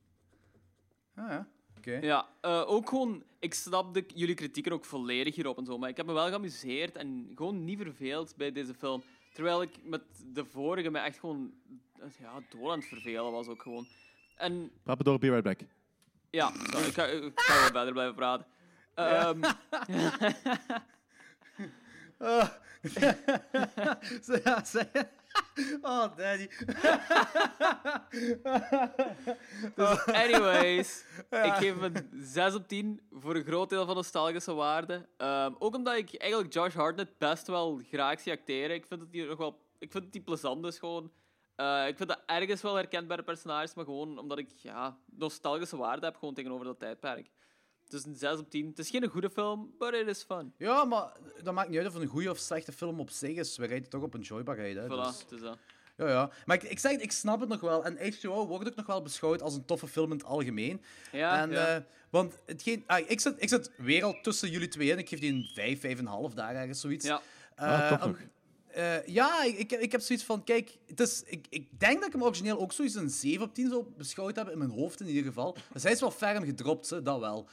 Ah, 1.15 1.29
ja. 1.29 1.47
Ja, 1.85 2.27
eh, 2.41 2.63
ook 2.67 2.89
gewoon... 2.89 3.23
Ik 3.39 3.53
snap 3.53 3.93
de, 3.93 4.05
jullie 4.15 4.35
kritieken 4.35 4.71
ook 4.71 4.85
volledig 4.85 5.35
hierop 5.35 5.57
en 5.57 5.65
zo, 5.65 5.77
maar 5.77 5.89
ik 5.89 5.97
heb 5.97 6.05
me 6.05 6.13
wel 6.13 6.27
geamuseerd 6.27 6.95
en 6.95 7.31
gewoon 7.35 7.63
niet 7.63 7.81
verveeld 7.81 8.33
bij 8.35 8.51
deze 8.51 8.73
film. 8.73 9.03
Terwijl 9.33 9.61
ik 9.61 9.71
met 9.83 10.01
de 10.33 10.45
vorige 10.45 10.89
me 10.89 10.99
echt 10.99 11.19
gewoon 11.19 11.53
eh, 11.99 12.07
ja, 12.19 12.41
door 12.49 12.71
aan 12.71 12.79
het 12.79 12.87
vervelen 12.87 13.31
was 13.31 13.47
ook 13.47 13.61
gewoon. 13.61 13.87
En 14.35 14.71
Praat 14.83 15.03
door, 15.03 15.19
be 15.19 15.29
right 15.29 15.43
back. 15.43 15.59
ja, 16.29 16.51
zo, 16.71 16.77
ik, 16.77 16.93
ga, 16.93 17.05
ik 17.05 17.31
ga 17.35 17.53
wel 17.59 17.71
verder 17.71 17.93
blijven 17.93 18.15
praten. 18.15 18.45
Ehm, 18.93 19.41
Ah. 22.17 22.47
Zo, 24.25 24.37
ja, 24.43 24.63
zeg. 24.65 24.87
Oh, 25.81 26.17
daddy. 26.17 26.47
Dus 29.75 30.05
anyways, 30.05 31.05
ik 31.47 31.53
geef 31.53 31.79
hem 31.79 31.95
een 31.95 32.09
6 32.13 32.55
op 32.55 32.67
10 32.67 33.01
voor 33.11 33.35
een 33.35 33.43
groot 33.43 33.69
deel 33.69 33.85
van 33.85 33.95
nostalgische 33.95 34.53
waarde. 34.53 35.07
Ehm, 35.17 35.53
ook 35.59 35.75
omdat 35.75 35.95
ik 35.95 36.15
eigenlijk 36.15 36.53
Josh 36.53 36.73
Hartnett 36.73 37.17
best 37.17 37.47
wel 37.47 37.81
graag 37.89 38.19
zie 38.19 38.31
acteren. 38.31 38.75
Ik 38.75 38.85
vind 38.85 38.99
dat 38.99 39.09
hij 39.11 39.25
nog 39.25 39.37
wel... 39.37 39.59
Ik 39.79 39.91
vind 39.91 40.03
dat 40.03 40.13
hij 40.13 40.21
plezant 40.21 40.65
is 40.65 40.79
gewoon. 40.79 41.11
Eh, 41.55 41.87
ik 41.87 41.97
vind 41.97 42.09
dat 42.09 42.21
ergens 42.25 42.61
wel 42.61 42.75
herkenbare 42.75 43.23
personages, 43.23 43.73
maar 43.73 43.85
gewoon 43.85 44.19
omdat 44.19 44.37
ik 44.37 44.49
ja, 44.51 44.97
nostalgische 45.05 45.77
waarde 45.77 46.05
heb 46.05 46.17
gewoon 46.17 46.33
tegenover 46.33 46.65
dat 46.65 46.79
tijdperk. 46.79 47.29
Dus 47.89 48.05
een 48.05 48.15
6 48.15 48.37
op 48.37 48.49
10. 48.49 48.67
Het 48.67 48.79
is 48.79 48.89
geen 48.89 49.07
goede 49.07 49.29
film, 49.29 49.73
but 49.79 49.93
it 49.93 50.07
is 50.07 50.23
fun. 50.23 50.53
Ja, 50.57 50.83
maar 50.85 51.11
dat 51.43 51.53
maakt 51.53 51.69
niet 51.69 51.77
uit 51.77 51.87
of 51.87 51.93
het 51.93 52.01
een 52.01 52.07
goede 52.07 52.29
of 52.29 52.37
slechte 52.37 52.71
film 52.71 52.99
op 52.99 53.09
zich 53.09 53.37
is. 53.37 53.57
We 53.57 53.65
rijden 53.65 53.89
toch 53.89 54.01
op 54.01 54.15
enjoybaarheid. 54.15 54.75
Hè? 54.75 54.85
Voilà, 54.85 54.87
Dus- 55.07 55.19
het 55.21 55.31
is 55.31 55.39
dat. 55.41 55.57
Ja, 55.97 56.07
ja. 56.07 56.29
Maar 56.45 56.55
ik, 56.55 56.63
ik 56.63 56.79
zeg 56.79 56.91
ik 56.91 57.11
snap 57.11 57.39
het 57.39 57.49
nog 57.49 57.59
wel. 57.59 57.85
En 57.85 57.97
H2O 58.13 58.21
wordt 58.47 58.67
ook 58.67 58.75
nog 58.75 58.85
wel 58.85 59.01
beschouwd 59.01 59.41
als 59.41 59.55
een 59.55 59.65
toffe 59.65 59.87
film 59.87 60.11
in 60.11 60.17
het 60.17 60.25
algemeen. 60.25 60.81
Ja, 61.11 61.41
en, 61.41 61.51
ja. 61.51 61.75
eh, 61.75 61.81
want 62.09 62.33
hetgeen, 62.45 62.83
ah, 62.87 63.09
ik, 63.09 63.19
zit, 63.19 63.35
ik 63.37 63.49
zit 63.49 63.71
weer 63.77 64.03
al 64.03 64.15
tussen 64.21 64.49
jullie 64.49 64.67
twee 64.67 64.89
in. 64.89 64.97
Ik 64.97 65.09
geef 65.09 65.19
die 65.19 65.33
een 65.33 65.49
5, 65.53 65.79
5,5 66.29 66.33
daar 66.35 66.55
ergens, 66.55 66.79
zoiets. 66.81 67.05
Ja. 67.05 67.21
Ah, 67.55 67.89
toch 67.89 68.07
nog. 68.07 68.17
eh, 68.67 69.05
ja, 69.07 69.43
ik, 69.43 69.57
ik, 69.57 69.71
ik 69.71 69.91
heb 69.91 70.01
zoiets 70.01 70.25
van, 70.25 70.43
kijk, 70.43 70.77
het 70.87 70.99
is, 70.99 71.23
ik, 71.25 71.45
ik 71.49 71.79
denk 71.79 71.97
dat 71.97 72.05
ik 72.07 72.11
hem 72.13 72.23
origineel 72.23 72.59
ook 72.59 72.71
zoiets 72.73 72.95
een 72.95 73.09
7 73.09 73.45
op 73.45 73.53
10 73.53 73.69
zou 73.69 73.85
beschouwd 73.97 74.35
hebben, 74.35 74.53
in 74.53 74.59
mijn 74.59 74.71
hoofd 74.71 74.99
in 74.99 75.07
ieder 75.07 75.23
geval. 75.23 75.55
Dus 75.73 75.83
hij 75.83 75.91
is 75.91 75.99
wel 75.99 76.11
ferm 76.11 76.43
gedropt, 76.43 76.89
hè, 76.89 77.01
dat 77.01 77.19
wel. 77.19 77.47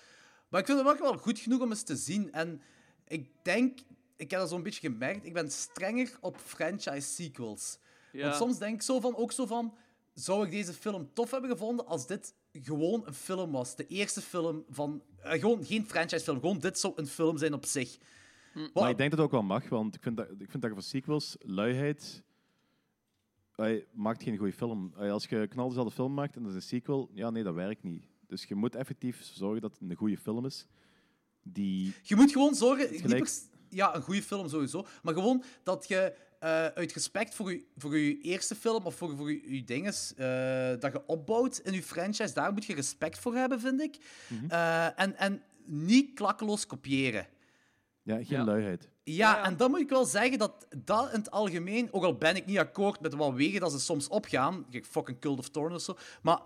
Maar 0.53 0.61
ik 0.61 0.67
vind 0.67 0.79
hem 0.79 0.89
ook 0.89 0.99
wel 0.99 1.17
goed 1.17 1.39
genoeg 1.39 1.61
om 1.61 1.71
eens 1.71 1.83
te 1.83 1.97
zien. 1.97 2.33
En 2.33 2.61
ik 3.09 3.31
denk, 3.43 3.79
ik 4.17 4.31
heb 4.31 4.41
dat 4.41 4.49
zo'n 4.49 4.63
beetje 4.63 4.91
gemerkt, 4.91 5.27
ik 5.27 5.33
ben 5.33 5.51
strenger 5.51 6.17
op 6.21 6.37
franchise 6.37 7.01
sequels. 7.01 7.79
Ja. 8.13 8.23
Want 8.23 8.35
soms 8.35 8.59
denk 8.59 8.75
ik 8.75 8.83
zo 8.83 9.01
van, 9.01 9.17
ook 9.17 9.33
zo 9.33 9.47
van, 9.47 9.75
zou 10.15 10.45
ik 10.45 10.51
deze 10.51 10.73
film 10.73 11.11
tof 11.13 11.31
hebben 11.31 11.51
gevonden 11.51 11.87
als 11.87 12.07
dit 12.07 12.35
gewoon 12.53 13.07
een 13.07 13.15
film 13.15 13.53
was? 13.53 13.77
De 13.77 13.87
eerste 13.87 14.21
film 14.21 14.65
van, 14.69 15.03
eh, 15.23 15.41
gewoon 15.41 15.65
geen 15.65 15.89
franchise 15.89 16.25
film, 16.25 16.41
gewoon 16.41 16.59
dit 16.59 16.79
zou 16.79 16.93
een 16.97 17.07
film 17.07 17.39
zijn 17.39 17.55
op 17.55 17.65
zich. 17.65 17.99
Maar 18.75 18.91
ik 18.91 18.97
denk 18.97 19.11
dat 19.11 19.19
het 19.19 19.21
ook 19.21 19.31
wel 19.31 19.43
mag, 19.43 19.69
want 19.69 19.95
ik 19.95 20.03
vind 20.03 20.17
dat, 20.17 20.27
ik 20.39 20.51
vind 20.51 20.63
dat 20.63 20.73
voor 20.73 20.83
sequels 20.83 21.37
luiheid 21.41 22.23
maakt 23.93 24.23
geen 24.23 24.37
goede 24.37 24.53
film. 24.53 24.93
Als 24.97 25.25
je 25.25 25.47
knal 25.47 25.69
dezelfde 25.69 25.95
film 25.95 26.15
maakt 26.15 26.37
en 26.37 26.43
dat 26.43 26.51
is 26.51 26.57
een 26.57 26.63
sequel, 26.63 27.11
ja, 27.13 27.31
nee, 27.31 27.43
dat 27.43 27.55
werkt 27.55 27.83
niet. 27.83 28.12
Dus 28.33 28.45
je 28.45 28.55
moet 28.55 28.75
effectief 28.75 29.21
zorgen 29.35 29.61
dat 29.61 29.73
het 29.73 29.91
een 29.91 29.97
goede 29.97 30.17
film 30.19 30.47
is. 30.47 30.67
Die... 31.43 31.95
Je 32.03 32.17
moet 32.17 32.33
gewoon 32.33 32.55
zorgen, 32.55 32.89
gelijk- 33.01 33.31
ja, 33.69 33.95
een 33.95 34.03
goede 34.03 34.23
film 34.23 34.49
sowieso, 34.49 34.87
maar 35.03 35.15
gewoon 35.15 35.43
dat 35.63 35.89
je 35.89 36.15
eh, 36.39 36.67
uit 36.67 36.93
respect 36.93 37.35
voor 37.35 37.53
je, 37.53 37.65
voor 37.77 37.99
je 37.99 38.21
eerste 38.21 38.55
film 38.55 38.85
of 38.85 38.95
voor, 38.95 39.17
voor 39.17 39.31
je, 39.33 39.55
je 39.55 39.65
dinges 39.65 40.15
eh, 40.15 40.81
dat 40.81 40.93
je 40.93 41.03
opbouwt 41.07 41.59
in 41.59 41.73
je 41.73 41.83
franchise, 41.83 42.35
daar 42.35 42.53
moet 42.53 42.65
je 42.65 42.75
respect 42.75 43.19
voor 43.19 43.35
hebben, 43.35 43.61
vind 43.61 43.81
ik. 43.81 43.97
Mhm. 44.29 44.51
Eh, 44.51 45.01
en, 45.01 45.17
en 45.17 45.43
niet 45.65 46.15
klakkeloos 46.15 46.67
kopiëren. 46.67 47.27
Ja, 48.03 48.15
geen 48.17 48.27
Ja. 48.29 48.45
luiheid. 48.45 48.89
Ja, 49.05 49.45
en 49.45 49.57
dan 49.57 49.71
moet 49.71 49.81
ik 49.81 49.89
wel 49.89 50.05
zeggen 50.05 50.39
dat 50.39 50.67
dat 50.85 51.13
in 51.13 51.19
het 51.19 51.31
algemeen, 51.31 51.93
ook 51.93 52.05
al 52.05 52.17
ben 52.17 52.37
ik 52.37 52.47
niet 52.47 52.59
akkoord 52.59 53.01
met 53.01 53.15
wat 53.15 53.35
wegen 53.35 53.61
dat 53.61 53.73
ze 53.73 53.81
soms 53.81 54.09
opgaan, 54.09 54.67
kijk, 54.71 54.87
fucking 54.87 55.19
Cult 55.21 55.39
of 55.39 55.49
Thorn 55.49 55.75
of 55.75 55.83
zo, 55.83 55.97
maar 56.23 56.41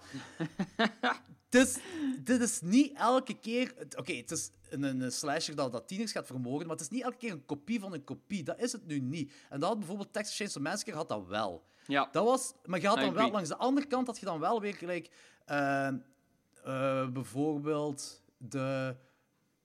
is, 1.57 1.77
dit 2.25 2.41
is 2.41 2.61
niet 2.61 2.93
elke 2.97 3.39
keer... 3.39 3.75
Oké, 3.97 4.13
het 4.13 4.31
is 4.31 4.51
een, 4.69 4.83
een 4.83 5.13
slasher 5.13 5.55
dat, 5.57 5.73
dat 5.73 5.89
tieners 5.89 6.13
gaat 6.13 6.27
vermoorden, 6.27 6.67
maar 6.67 6.77
het 6.77 6.85
is 6.85 6.91
niet 6.91 7.03
elke 7.03 7.17
keer 7.17 7.33
een 7.33 7.47
kopie 7.47 7.81
van 7.81 7.93
een 7.93 8.05
kopie. 8.05 8.43
Dat 8.43 8.61
is 8.61 8.73
het 8.73 8.87
nu 8.87 9.01
niet. 9.01 9.33
En 9.49 9.61
dat 9.61 9.69
had 9.69 9.79
bijvoorbeeld 9.79 10.13
Texas 10.13 10.37
Chainsaw 10.37 10.63
Massacre 10.63 10.95
had 10.95 11.09
dat 11.09 11.27
wel. 11.27 11.65
Ja. 11.87 12.09
Dat 12.13 12.25
was, 12.25 12.53
maar 12.65 12.81
je 12.81 12.87
had 12.87 12.99
dan 12.99 13.15
wel, 13.15 13.31
langs 13.31 13.49
de 13.49 13.57
andere 13.57 13.87
kant 13.87 14.07
had 14.07 14.19
je 14.19 14.27
dan 14.27 14.41
wel 14.41 14.61
weer 14.61 14.75
gelijk... 14.75 15.11
eh, 15.45 15.87
eh, 15.89 17.09
bijvoorbeeld 17.09 18.23
de... 18.37 18.97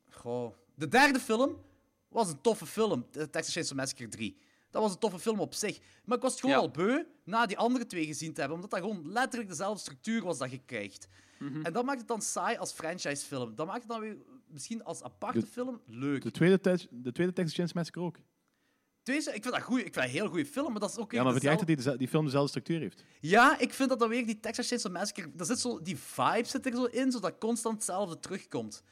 Goh, 0.09 0.55
de 0.75 0.87
derde 0.87 1.19
film 1.19 1.57
was 2.07 2.29
een 2.29 2.41
toffe 2.41 2.65
film, 2.65 3.07
de 3.11 3.29
Texas 3.29 3.53
Chainsaw 3.53 3.77
Massacre 3.77 4.07
3. 4.07 4.37
Dat 4.71 4.81
was 4.81 4.91
een 4.91 4.99
toffe 4.99 5.19
film 5.19 5.39
op 5.39 5.53
zich. 5.53 5.79
Maar 6.05 6.17
ik 6.17 6.23
was 6.23 6.31
het 6.31 6.41
gewoon 6.41 6.55
Ja. 6.55 6.61
al 6.61 6.71
beu 6.71 7.03
na 7.23 7.45
die 7.45 7.57
andere 7.57 7.85
twee 7.85 8.05
gezien 8.05 8.33
te 8.33 8.39
hebben, 8.39 8.59
omdat 8.59 8.71
dat 8.79 8.89
gewoon 8.89 9.11
letterlijk 9.11 9.49
dezelfde 9.49 9.79
structuur 9.79 10.23
was 10.23 10.37
dat 10.37 10.51
je 10.51 10.61
krijgt. 10.65 11.07
Mhm. 11.39 11.61
En 11.65 11.73
dat 11.73 11.85
maakt 11.85 11.99
het 11.99 12.07
dan 12.07 12.21
saai 12.21 12.57
als 12.57 12.71
franchisefilm. 12.71 13.55
Dat 13.55 13.67
maakt 13.67 13.79
het 13.79 13.89
dan 13.89 13.99
weer 13.99 14.17
misschien 14.47 14.83
als 14.83 15.03
aparte 15.03 15.39
De- 15.39 15.45
film 15.45 15.81
leuk. 15.85 16.21
De 16.23 16.31
tweede, 16.31 16.59
de 16.91 17.11
tweede 17.11 17.33
Texas 17.33 17.53
Chainsaw 17.55 17.75
Massacre 17.77 18.01
ook. 18.01 18.17
Tweede, 19.03 19.23
ik 19.33 19.41
vind 19.41 19.53
dat 19.53 19.63
goed. 19.63 19.77
Ik 19.77 19.83
vind 19.83 19.93
dat 19.95 20.03
een 20.03 20.09
heel 20.09 20.27
goede 20.27 20.45
film, 20.45 20.71
maar 20.71 20.79
dat 20.79 20.89
is 20.89 20.97
ook 20.97 21.11
Ja, 21.11 21.23
maar 21.23 21.31
vind 21.31 21.43
je 21.43 21.49
echt 21.49 21.59
dezelfde- 21.67 21.83
dat 21.83 21.91
die, 21.91 21.97
die 21.97 22.07
film 22.07 22.25
dezelfde 22.25 22.49
structuur 22.49 22.79
heeft? 22.79 23.03
Ja, 23.21 23.59
ik 23.59 23.73
vind 23.73 23.89
dat 23.89 23.99
dan 23.99 24.09
weer 24.09 24.25
die 24.25 24.39
Texas 24.39 24.67
Chainsaw 24.67 24.91
Massacre... 24.91 25.31
Dat 25.35 25.47
zit 25.47 25.59
zo, 25.59 25.81
die 25.81 25.97
vibe 25.97 26.47
zit 26.47 26.65
er 26.65 26.71
zo 26.75 26.83
in, 26.83 27.11
zodat 27.11 27.37
constant 27.39 27.75
hetzelfde 27.75 28.19
terugkomt. 28.19 28.83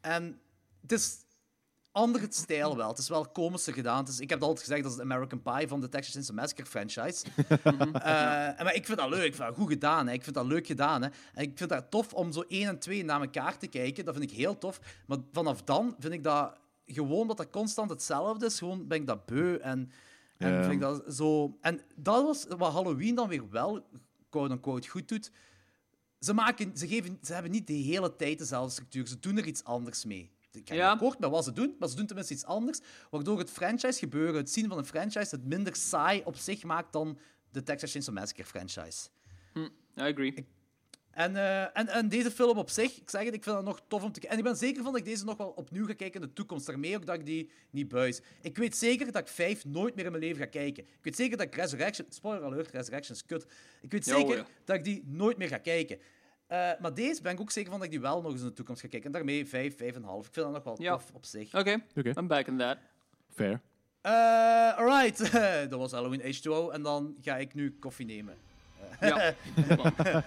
En 0.00 0.40
het 0.80 0.92
is 0.92 1.16
andere 1.98 2.26
stijl 2.30 2.76
wel. 2.76 2.88
Het 2.88 2.98
is 2.98 3.08
wel 3.08 3.28
komischer 3.28 3.72
gedaan. 3.72 3.98
Het 3.98 4.08
is, 4.08 4.20
ik 4.20 4.30
heb 4.30 4.42
altijd 4.42 4.60
gezegd, 4.60 4.82
dat 4.82 4.90
is 4.90 4.96
de 4.96 5.02
American 5.02 5.42
Pie 5.42 5.68
van 5.68 5.80
de 5.80 5.88
Texas 5.88 6.12
Chainsaw 6.12 6.36
Massacre 6.36 6.66
franchise. 6.66 7.24
Eh, 8.08 8.64
maar 8.64 8.74
ik 8.74 8.86
vind 8.86 8.98
dat 8.98 9.08
leuk. 9.08 9.24
Ik 9.24 9.34
vind 9.34 9.48
dat 9.48 9.56
goed 9.56 9.68
gedaan. 9.68 10.06
Hè. 10.06 10.12
Ik 10.12 10.22
vind 10.22 10.34
dat 10.34 10.46
leuk 10.46 10.66
gedaan. 10.66 11.02
Hè. 11.02 11.08
En 11.34 11.42
ik 11.42 11.58
vind 11.58 11.70
dat 11.70 11.90
tof 11.90 12.12
om 12.12 12.32
zo 12.32 12.40
1 12.48 12.68
en 12.68 12.78
2 12.78 13.04
naar 13.04 13.20
elkaar 13.20 13.58
te 13.58 13.66
kijken. 13.66 14.04
Dat 14.04 14.16
vind 14.16 14.30
ik 14.30 14.36
heel 14.36 14.58
tof. 14.58 14.80
Maar 15.06 15.18
vanaf 15.32 15.62
dan 15.62 15.96
vind 15.98 16.12
ik 16.12 16.22
dat 16.22 16.56
gewoon 16.86 17.26
dat 17.26 17.36
dat 17.36 17.50
constant 17.50 17.90
hetzelfde 17.90 18.46
is. 18.46 18.58
Gewoon 18.58 18.86
ben 18.86 19.00
ik 19.00 19.06
dat 19.06 19.26
beu. 19.26 19.56
En, 19.56 19.90
en 20.36 20.60
vind 20.60 20.72
ik 20.72 20.80
dat 20.80 21.14
zo... 21.14 21.56
En 21.60 21.80
dat 21.96 22.22
was 22.24 22.46
wat 22.58 22.72
Halloween 22.72 23.14
dan 23.14 23.28
weer 23.28 23.50
wel, 23.50 23.86
quote-unquote, 24.28 24.88
goed 24.88 25.08
doet. 25.08 25.30
Ze, 26.20 26.32
maken, 26.32 26.76
ze, 26.76 26.88
geven, 26.88 27.18
ze 27.22 27.32
hebben 27.32 27.50
niet 27.52 27.66
de 27.66 27.72
hele 27.72 28.16
tijd 28.16 28.38
dezelfde 28.38 28.72
structuur. 28.72 29.06
Ze 29.06 29.18
doen 29.18 29.36
er 29.36 29.46
iets 29.46 29.64
anders 29.64 30.04
mee. 30.04 30.32
Ik 30.58 30.72
Ja. 30.72 30.90
akkoord 30.90 31.18
met 31.18 31.30
wat 31.30 31.44
ze 31.44 31.52
doen, 31.52 31.76
maar 31.78 31.88
ze 31.88 31.96
doen 31.96 32.06
tenminste 32.06 32.34
iets 32.34 32.44
anders. 32.44 32.80
Waardoor 33.10 33.38
het 33.38 33.50
franchise 33.50 33.98
gebeuren, 33.98 34.34
het 34.34 34.50
zien 34.50 34.68
van 34.68 34.78
een 34.78 34.86
franchise, 34.86 35.34
het 35.34 35.44
minder 35.44 35.76
saai 35.76 36.22
op 36.24 36.36
zich 36.36 36.62
maakt 36.64 36.92
dan 36.92 37.18
de 37.50 37.62
Texas 37.62 37.90
Chainsaw 37.90 38.14
Massacre 38.14 38.44
franchise. 38.44 39.08
Hm, 39.52 39.60
I 39.60 39.70
agree. 40.00 40.46
En, 41.10 41.36
eh, 41.36 41.62
en, 41.62 41.88
en 41.88 42.08
deze 42.08 42.30
film 42.30 42.58
op 42.58 42.70
zich, 42.70 42.96
ik 43.00 43.10
zeg 43.10 43.24
het, 43.24 43.34
ik 43.34 43.42
vind 43.42 43.56
dat 43.56 43.64
nog 43.64 43.80
tof 43.88 44.02
om 44.02 44.12
te 44.12 44.20
kijken. 44.20 44.30
En 44.30 44.44
ik 44.44 44.50
ben 44.50 44.56
zeker 44.56 44.82
van 44.82 44.92
dat 44.92 45.00
ik 45.00 45.06
deze 45.06 45.24
nog 45.24 45.36
wel 45.36 45.48
opnieuw 45.48 45.86
ga 45.86 45.94
kijken 45.94 46.20
in 46.20 46.26
de 46.26 46.32
toekomst. 46.32 46.66
Daarmee 46.66 46.96
ook 46.96 47.06
dat 47.06 47.14
ik 47.14 47.26
die 47.26 47.50
niet 47.70 47.88
buis. 47.88 48.20
Ik 48.40 48.56
weet 48.56 48.76
zeker 48.76 49.12
dat 49.12 49.22
ik 49.22 49.28
vijf 49.28 49.64
nooit 49.64 49.94
meer 49.94 50.04
in 50.04 50.10
mijn 50.10 50.22
leven 50.22 50.38
ga 50.38 50.46
kijken. 50.46 50.82
Ik 50.84 50.98
weet 51.02 51.16
zeker 51.16 51.36
dat 51.36 51.46
ik 51.46 51.54
Resurrection... 51.54 52.06
Spoiler 52.10 52.44
alert, 52.44 52.70
Resurrection 52.70 53.16
is 53.16 53.24
kut. 53.26 53.46
Ik 53.80 53.90
weet 53.92 54.04
zeker 54.04 54.36
ja. 54.36 54.46
dat 54.64 54.76
ik 54.76 54.84
die 54.84 55.02
nooit 55.06 55.36
meer 55.38 55.48
ga 55.48 55.58
kijken. 55.58 55.98
Eh, 56.48 56.70
maar 56.80 56.94
deze 56.94 57.22
ben 57.22 57.32
ik 57.32 57.40
ook 57.40 57.50
zeker 57.50 57.70
van 57.70 57.78
dat 57.78 57.88
ik 57.88 57.94
die 57.94 58.02
wel 58.02 58.22
nog 58.22 58.32
eens 58.32 58.40
in 58.40 58.46
de 58.46 58.52
toekomst 58.52 58.80
ga 58.80 58.88
kijken. 58.88 59.06
En 59.06 59.12
daarmee 59.12 59.46
vijf, 59.46 59.76
vijf 59.76 59.94
en 59.94 60.02
een 60.02 60.08
half. 60.08 60.26
Ik 60.26 60.32
vind 60.32 60.46
dat 60.46 60.54
nog 60.54 60.64
wel 60.64 60.82
Ja. 60.82 60.92
tof 60.92 61.10
op 61.12 61.24
zich. 61.24 61.54
Oké, 61.54 61.82
Oké. 61.96 62.08
I'm 62.16 62.26
back 62.26 62.46
in 62.46 62.58
that. 62.58 62.78
Fair. 63.34 63.60
Eh, 64.00 64.78
alright, 64.78 65.32
dat 65.70 65.78
was 65.78 65.92
Halloween 65.92 66.20
H2O. 66.34 66.72
En 66.72 66.82
dan 66.82 67.16
ga 67.22 67.36
ik 67.36 67.54
nu 67.54 67.76
koffie 67.80 68.06
nemen. 68.06 68.36
Ja. 69.00 69.34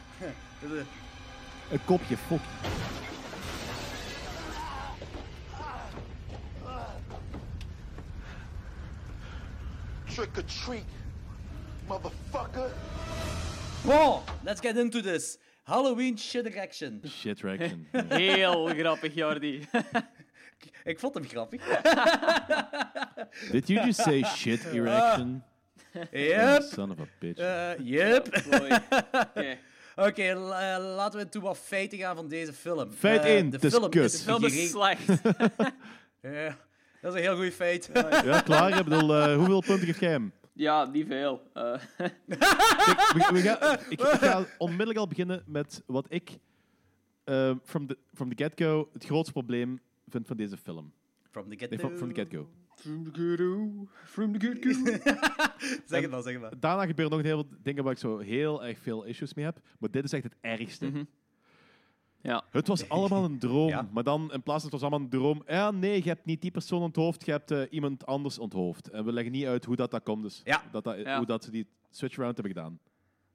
Een 1.71 1.85
kopje 1.85 2.17
fok. 2.17 2.39
Trick 10.09 10.37
or 10.37 10.43
treat, 10.43 10.83
motherfucker. 11.87 12.71
Bon, 13.85 14.21
let's 14.43 14.59
get 14.61 14.77
into 14.77 15.01
this. 15.01 15.37
Halloween 15.71 16.17
shit 16.17 16.45
erection. 16.45 17.01
Shit 17.07 17.41
reaction. 17.41 17.87
Heel 18.09 18.67
grappig, 18.75 19.13
Jordi. 19.15 19.67
Ik 20.83 20.99
vond 20.99 21.13
hem 21.13 21.23
grappig. 21.27 21.61
Did 23.51 23.67
you 23.67 23.85
just 23.85 23.99
say 24.01 24.23
shit 24.23 24.65
erection? 24.73 25.43
Yep. 26.11 26.61
Son 26.63 26.91
of 26.91 26.99
a 26.99 27.05
bitch. 27.19 27.39
Eh, 27.39 27.71
yep. 27.79 28.27
Oh. 28.53 30.05
Oké. 30.07 30.33
La- 30.33 30.75
eh, 30.75 30.95
laten 30.95 31.19
we 31.19 31.29
toe 31.29 31.41
wat 31.41 31.57
feiten 31.57 31.97
gaan 31.97 32.15
van 32.15 32.27
deze 32.27 32.53
film. 32.53 32.91
Feit 32.91 33.21
Eh, 33.23 33.35
één, 33.35 33.49
de 33.49 33.59
film 33.59 33.91
is 33.91 34.11
De 34.11 34.17
film 34.17 34.45
is 34.45 34.69
slecht. 34.69 35.05
ja, 36.21 36.57
dat 37.01 37.13
is 37.13 37.19
een 37.19 37.25
heel 37.27 37.35
goed 37.35 37.53
feit. 37.53 37.89
Ja, 38.23 38.41
klaar. 38.41 38.77
Ik 38.77 38.83
bedoel, 38.83 39.15
eh, 39.15 39.35
hoeveel 39.35 39.61
punten 39.61 39.95
jij 39.99 40.09
hem? 40.09 40.33
Ja, 40.61 40.85
niet 40.85 41.07
veel. 41.07 41.41
Eh, 41.53 41.79
Kijk, 41.97 42.17
we, 42.27 43.29
we 43.31 43.39
gaan, 43.39 43.73
ik, 43.89 43.99
ik 43.99 44.01
ga 44.01 44.45
onmiddellijk 44.57 44.99
al 44.99 45.07
beginnen 45.07 45.43
met 45.45 45.83
wat 45.85 46.05
ik 46.09 46.37
eh, 47.23 47.55
from, 47.63 47.87
the, 47.87 47.97
from 48.13 48.35
the 48.35 48.43
get-go 48.43 48.89
het 48.93 49.05
grootste 49.05 49.31
probleem 49.31 49.79
vind 50.07 50.27
van 50.27 50.37
deze 50.37 50.57
film. 50.57 50.93
From 51.29 51.49
the 51.49 51.57
get-go. 51.57 51.77
from, 51.77 51.97
from 51.97 52.13
the 52.13 52.15
get-go. 52.15 52.49
From 52.75 53.03
the 53.03 53.11
get-go. 53.13 53.87
From 54.05 54.39
the 54.39 54.39
get-go. 54.39 54.71
zeg 55.91 56.01
het 56.01 56.11
maar, 56.11 56.21
zeg 56.21 56.33
het 56.33 56.41
maar. 56.41 56.59
Daarna 56.59 56.85
gebeuren 56.85 57.17
nog 57.17 57.25
heel 57.25 57.43
veel 57.43 57.57
dingen 57.63 57.83
waar 57.83 57.93
ik 57.93 57.99
zo 57.99 58.17
heel 58.17 58.65
erg 58.65 58.79
veel 58.79 59.03
issues 59.03 59.33
mee 59.33 59.45
heb. 59.45 59.59
Maar 59.79 59.91
dit 59.91 60.03
is 60.03 60.13
echt 60.13 60.23
het 60.23 60.35
ergste. 60.41 60.85
Mhm. 60.89 61.03
Ja. 62.21 62.43
Het 62.51 62.67
was 62.67 62.89
allemaal 62.89 63.23
een 63.23 63.39
droom. 63.39 63.67
Ja. 63.67 63.87
Maar 63.91 64.03
dan, 64.03 64.21
in 64.33 64.43
plaats 64.43 64.61
van 64.63 64.71
het 64.71 64.71
was 64.71 64.81
allemaal 64.81 64.99
een 64.99 65.09
droom... 65.09 65.43
Ja, 65.47 65.71
nee, 65.71 66.03
je 66.03 66.09
hebt 66.09 66.25
niet 66.25 66.41
die 66.41 66.51
persoon 66.51 66.81
onthoofd, 66.81 67.25
je 67.25 67.31
hebt 67.31 67.51
eh, 67.51 67.61
iemand 67.69 68.05
anders 68.05 68.39
onthoofd. 68.39 68.89
En 68.89 69.05
we 69.05 69.11
leggen 69.11 69.31
niet 69.31 69.45
uit 69.45 69.65
hoe 69.65 69.75
dat, 69.75 69.91
dat 69.91 70.03
komt. 70.03 70.23
Dus 70.23 70.41
Ja. 70.43 70.61
dat, 70.71 70.83
dat, 70.83 70.97
Ja. 70.97 71.17
Hoe 71.17 71.25
dat 71.25 71.43
ze 71.43 71.51
die 71.51 71.67
switch 71.89 72.17
around 72.17 72.37
hebben 72.37 72.53
gedaan. 72.55 72.79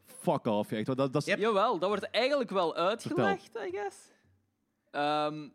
Fuck 0.04 0.46
off. 0.46 0.72
Echt. 0.72 0.86
Dat, 0.86 0.96
dat 1.12 1.26
is, 1.26 1.34
Jawel, 1.34 1.78
dat 1.78 1.88
wordt 1.88 2.10
eigenlijk 2.10 2.50
wel 2.50 2.74
uitgelegd, 2.76 3.50
I 3.66 3.70
guess. 3.76 3.96
Ehm, 4.90 5.48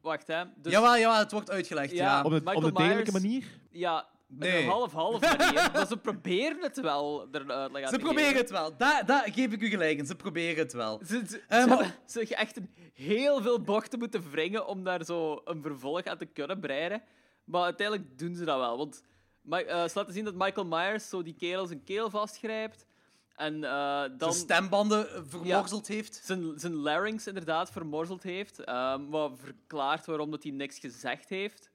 wacht, 0.00 0.26
hè. 0.26 0.44
Dus, 0.56 0.72
Jawel, 0.72 0.98
jawel, 0.98 1.18
het 1.18 1.32
wordt 1.32 1.50
uitgelegd. 1.50 1.90
Ja, 1.92 2.22
Op, 2.22 2.30
de, 2.30 2.54
op 2.54 2.62
de 2.62 2.72
degelijke 2.72 3.10
Myers- 3.10 3.22
manier? 3.24 3.44
Ja, 3.70 4.08
Nee. 4.32 4.62
een 4.62 4.68
half-half 4.68 5.20
manier. 5.36 5.70
maar 5.72 5.86
ze 5.86 5.96
proberen 5.96 6.62
het 6.62 6.80
wel 6.80 7.28
er 7.32 7.52
uitleg 7.52 7.82
aan 7.82 7.88
Ze 7.88 7.94
te 7.96 8.00
proberen 8.04 8.24
geven. 8.26 8.40
het 8.40 8.50
wel. 8.50 8.76
Daar, 8.76 9.06
daar 9.06 9.32
geef 9.32 9.52
ik 9.52 9.60
u 9.62 9.68
gelijk 9.68 9.98
in. 9.98 10.06
Ze 10.06 10.16
proberen 10.16 10.58
het 10.62 10.72
wel. 10.72 11.00
Ze, 11.06 11.22
ze, 11.28 11.42
Eh, 11.48 11.62
ze 11.62 11.68
maar- 11.68 11.98
ze 12.06 12.34
echt 12.34 12.56
een 12.56 12.70
heel 12.94 13.42
veel 13.42 13.60
bochten 13.60 13.98
moeten 13.98 14.30
wringen 14.30 14.66
om 14.66 14.84
daar 14.84 15.04
zo 15.04 15.40
een 15.44 15.62
vervolg 15.62 16.04
aan 16.04 16.18
te 16.18 16.26
kunnen 16.26 16.60
breiden. 16.60 17.02
Maar 17.44 17.62
uiteindelijk 17.62 18.18
doen 18.18 18.34
ze 18.34 18.44
dat 18.44 18.58
wel. 18.58 18.76
Want 18.76 19.02
eh, 19.50 19.66
ze 19.84 19.90
laten 19.94 20.12
zien 20.12 20.24
dat 20.24 20.34
Michael 20.34 20.66
Myers 20.66 21.08
zo 21.08 21.22
die 21.22 21.34
kerel 21.34 21.66
zijn 21.66 21.84
keel 21.84 22.10
vastgrijpt. 22.10 22.86
En 23.36 23.64
eh, 23.64 24.02
dan... 24.18 24.32
Zijn 24.32 24.44
stembanden 24.44 25.14
eh, 25.14 25.20
vermorzeld 25.28 25.86
heeft. 25.88 26.20
Zijn, 26.24 26.52
zijn 26.56 26.74
larynx 26.74 27.26
inderdaad 27.26 27.70
vermorzeld 27.72 28.22
heeft. 28.22 28.58
ehm, 28.64 29.06
wat 29.08 29.32
verklaart 29.42 30.06
waarom 30.06 30.30
dat 30.30 30.42
hij 30.42 30.52
niks 30.52 30.78
gezegd 30.78 31.28
heeft. 31.28 31.70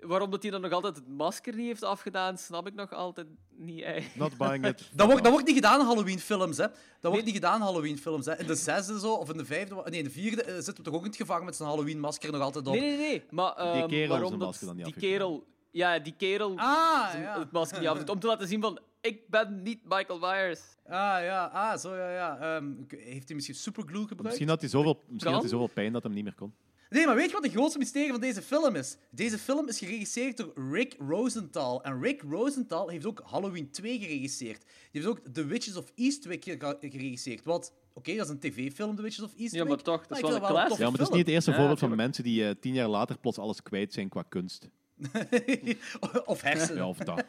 Waarom 0.00 0.30
dat 0.30 0.42
hij 0.42 0.50
dan 0.50 0.60
nog 0.60 0.72
altijd 0.72 0.96
het 0.96 1.08
masker 1.08 1.54
niet 1.54 1.66
heeft 1.66 1.82
afgedaan, 1.82 2.38
snap 2.38 2.66
ik 2.66 2.74
nog 2.74 2.92
altijd 2.92 3.26
niet. 3.56 3.82
eigenlijk. 3.82 4.16
Not 4.16 4.36
buying 4.36 4.66
it. 4.66 4.90
Dat 4.94 5.06
wordt, 5.06 5.22
dat 5.22 5.32
wordt 5.32 5.46
niet 5.46 5.56
gedaan 5.56 5.80
in 5.80 5.86
Halloween-films, 5.86 6.56
hè. 6.56 6.66
Dat 7.00 7.10
wordt 7.12 7.24
niet 7.24 7.34
gedaan 7.34 7.54
in 7.56 7.62
Halloween-films, 7.66 8.26
hè. 8.26 8.38
In 8.38 8.46
de 8.46 8.54
zesde 8.54 8.98
zo, 9.00 9.12
of 9.12 9.30
in 9.30 9.36
de 9.36 9.44
vijfde... 9.44 9.74
Nee, 9.74 9.98
in 9.98 10.04
de 10.04 10.10
vierde 10.10 10.42
eh, 10.42 10.54
zitten 10.54 10.76
we 10.76 10.82
toch 10.82 10.94
ook 10.94 11.00
in 11.00 11.06
het 11.06 11.16
gevangen 11.16 11.44
met 11.44 11.56
zijn 11.56 11.68
Halloween-masker 11.68 12.32
nog 12.32 12.40
altijd 12.40 12.66
op. 12.66 12.72
Nee, 12.72 12.82
nee, 12.82 12.96
nee. 12.96 13.22
Maar 13.30 13.52
ehm, 13.52 13.88
kerel 13.88 14.08
waarom 14.08 14.30
dat 14.30 14.38
masker 14.38 14.66
dan 14.66 14.76
niet 14.76 14.84
die 14.84 14.94
kerel... 14.94 15.46
Ja, 15.72 15.98
die 15.98 16.14
kerel 16.16 16.50
Ah, 16.56 17.08
ja. 17.14 17.38
het 17.38 17.52
masker 17.52 17.78
niet 17.80 17.88
afdoet. 17.88 18.08
Om 18.08 18.20
te 18.20 18.26
laten 18.26 18.48
zien 18.48 18.60
van, 18.60 18.78
ik 19.00 19.28
ben 19.28 19.62
niet 19.62 19.78
Michael 19.84 20.18
Myers. 20.18 20.60
Ah, 20.86 20.92
ja. 21.22 21.44
Ah, 21.52 21.78
zo, 21.78 21.96
ja, 21.96 22.10
ja. 22.10 22.38
Ehm, 22.38 22.72
heeft 22.88 23.26
hij 23.26 23.34
misschien 23.34 23.54
superglue 23.56 24.00
gebruikt? 24.00 24.22
Misschien 24.22 24.48
had 24.48 24.60
hij 24.60 24.70
zoveel, 24.70 25.02
misschien 25.08 25.32
had 25.32 25.40
hij 25.40 25.50
zoveel 25.50 25.70
pijn 25.74 25.92
dat 25.92 26.02
hij 26.02 26.12
niet 26.12 26.24
meer 26.24 26.34
kon. 26.34 26.54
Nee, 26.90 27.06
maar 27.06 27.14
weet 27.16 27.26
je 27.26 27.32
wat 27.32 27.42
de 27.42 27.48
grootste 27.50 27.78
mysterie 27.78 28.10
van 28.10 28.20
deze 28.20 28.42
film 28.42 28.74
is? 28.76 28.96
Deze 29.10 29.38
film 29.38 29.68
is 29.68 29.78
geregisseerd 29.78 30.36
door 30.36 30.52
Rick 30.70 30.94
Rosenthal. 31.08 31.82
En 31.84 32.02
Rick 32.02 32.22
Rosenthal 32.30 32.88
heeft 32.88 33.06
ook 33.06 33.22
Halloween 33.24 33.70
2 33.70 33.98
geregisseerd. 33.98 34.60
Die 34.60 35.02
heeft 35.02 35.06
ook 35.06 35.20
The 35.32 35.44
Witches 35.46 35.76
of 35.76 35.92
Eastwick 35.94 36.44
ge- 36.44 36.76
geregisseerd. 36.80 37.44
Wat, 37.44 37.72
oké, 37.92 38.14
dat 38.16 38.24
is 38.26 38.32
een 38.32 38.38
tv-film, 38.38 38.96
The 38.96 39.02
Witches 39.02 39.24
of 39.24 39.30
Eastwick. 39.36 39.62
Ja, 39.62 39.68
maar 39.68 39.82
toch, 39.82 40.06
dat 40.06 40.16
is 40.16 40.22
wel 40.22 40.34
een 40.34 40.40
toffe 40.40 40.82
Ja, 40.82 40.90
maar 40.90 40.98
het 40.98 41.00
is 41.00 41.08
niet 41.08 41.18
het 41.26 41.28
eerste 41.28 41.50
Ja, 41.50 41.56
voorbeeld 41.56 41.78
van 41.78 41.96
mensen 41.96 42.24
die 42.24 42.44
eh, 42.46 42.54
tien 42.60 42.74
jaar 42.74 42.88
later 42.88 43.18
plots 43.18 43.38
alles 43.38 43.62
kwijt 43.62 43.92
zijn 43.92 44.08
qua 44.08 44.22
kunst. 44.28 44.68
of 46.24 46.40
hersenen. 46.42 46.76
Ja, 46.76 46.88
of 46.88 46.98
dat. 46.98 47.24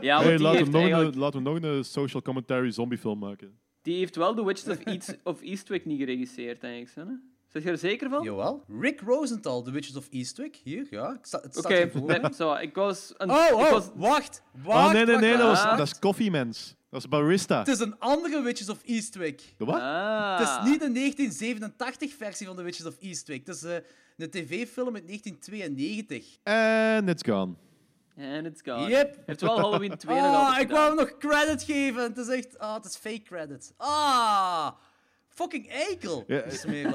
Ja, 0.00 0.22
Hey, 0.22 0.38
laten, 0.38 0.64
we 0.64 0.70
nog 0.70 0.80
eigenlijk- 0.80 1.14
een, 1.14 1.20
laten 1.20 1.42
we 1.42 1.50
nog 1.50 1.62
een 1.62 1.84
social 1.84 2.22
commentary 2.22 2.70
zombiefilm 2.70 3.18
maken. 3.18 3.58
die 3.82 3.96
heeft 3.98 4.16
wel 4.16 4.34
The 4.34 4.44
Witches 4.44 4.68
of, 4.76 4.84
East, 4.84 5.18
of 5.24 5.40
Eastwick 5.42 5.84
niet 5.84 5.98
geregisseerd, 5.98 6.60
denk 6.60 6.88
ik. 6.88 6.94
Hè? 6.94 7.02
Zit 7.52 7.62
je 7.62 7.70
er 7.70 7.78
zeker 7.78 8.10
van? 8.10 8.22
Jawel. 8.22 8.64
Rick 8.80 9.00
Rosenthal, 9.00 9.62
The 9.62 9.70
Witches 9.70 9.96
of 9.96 10.08
Eastwick. 10.10 10.60
Hier, 10.64 10.86
ja. 10.90 11.12
Het 11.12 11.26
staat 11.26 11.56
Oké, 11.56 11.90
nee, 12.00 12.20
zo, 12.36 12.54
ik 12.54 12.74
was... 12.74 13.14
Een, 13.16 13.30
Oh, 13.30 13.46
ik 13.48 13.54
oh, 13.54 13.70
was, 13.70 13.90
wacht. 13.94 14.42
Wacht, 14.62 14.86
oh 14.86 14.92
nee, 14.92 15.04
nee, 15.04 15.16
nee, 15.16 15.30
wacht, 15.30 15.38
dat, 15.38 15.48
was, 15.48 15.62
wacht. 15.62 15.78
dat 15.78 15.86
is 15.86 15.98
koffiemens. 15.98 16.76
Dat 16.90 17.00
is 17.00 17.08
barista. 17.08 17.58
Het 17.58 17.68
is 17.68 17.80
een 17.80 17.98
andere 17.98 18.42
Witches 18.42 18.68
of 18.68 18.82
Eastwick. 18.84 19.54
De 19.56 19.64
wat? 19.64 19.80
Ah. 19.80 20.38
Het 20.38 20.48
is 20.48 20.70
niet 20.70 20.80
de 20.80 21.72
1987-versie 21.74 22.46
van 22.46 22.56
The 22.56 22.62
Witches 22.62 22.86
of 22.86 22.96
Eastwick. 23.00 23.46
Het 23.46 23.56
is 23.56 23.62
eh, 23.62 23.74
een 24.16 24.30
tv-film 24.30 24.94
uit 24.94 25.06
1992. 25.06 26.38
En 26.42 27.08
it's 27.08 27.22
gone. 27.26 27.54
En 28.16 28.46
it's 28.46 28.60
gone. 28.64 28.88
Yep. 28.88 29.18
Heeft 29.26 29.40
wel 29.40 29.60
Halloween 29.60 29.96
2 29.96 30.20
nog 30.20 30.24
Ah, 30.26 30.60
ik 30.60 30.70
wou 30.70 30.86
hem 30.86 30.96
nog 30.96 31.16
credit 31.18 31.62
geven. 31.62 32.02
Het 32.02 32.18
is 32.18 32.28
echt... 32.28 32.58
Ah, 32.58 32.74
het 32.74 32.84
is 32.84 32.96
fake 32.96 33.22
credit. 33.22 33.74
Ah, 33.76 34.70
fucking 35.40 35.68
eikel. 35.68 36.24
Ja, 36.26 36.44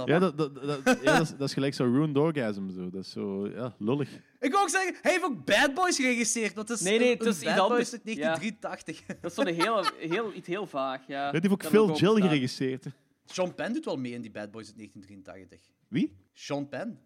ja, 0.06 0.19
dat, 0.19 0.38
dat, 0.38 0.56
dat, 0.56 0.80
ja 1.03 1.17
dat, 1.17 1.22
is, 1.22 1.30
dat 1.30 1.48
is 1.48 1.53
gelijk 1.53 1.74
zo 1.74 1.83
ruined 1.83 2.17
orgasm. 2.17 2.69
Zo. 2.69 2.90
Dat 2.90 3.03
is 3.03 3.11
zo, 3.11 3.48
ja, 3.48 3.75
lullig. 3.80 4.09
Ik 4.40 4.51
wou 4.51 4.64
ook 4.64 4.69
zeggen, 4.69 4.95
hij 5.01 5.11
heeft 5.11 5.24
ook 5.24 5.45
Bad 5.45 5.74
Boys 5.74 5.95
geregisseerd. 5.95 6.56
Dat 6.56 6.69
is 6.69 6.82
Nee, 6.82 6.99
nee, 6.99 7.11
een- 7.11 7.17
het 7.17 7.27
is 7.27 7.43
Bad 7.43 7.59
anders. 7.59 7.90
Boys 7.90 8.01
uit 8.06 8.15
Ja. 8.17 8.38
1983. 8.38 9.06
Dat 9.22 9.32
is 9.32 9.33
zo'n 9.38 9.48
heel, 9.48 9.85
heel, 9.98 10.33
iets 10.33 10.48
heel 10.48 10.67
vaag, 10.67 11.07
ja. 11.07 11.32
Die 11.32 11.40
heeft 11.40 11.53
ook 11.53 11.61
Dat 11.61 11.72
Phil 11.72 11.95
Jill 11.95 12.22
geregisseerd. 12.22 12.85
Sean 13.25 13.56
Penn 13.56 13.74
doet 13.74 13.85
wel 13.85 13.98
mee 13.98 14.11
in 14.11 14.22
die 14.22 14.32
Bad 14.32 14.51
Boys 14.51 14.67
uit 14.67 14.75
1983. 14.77 15.72
Wie? 15.88 16.15
Sean 16.33 16.69
Penn. 16.69 16.99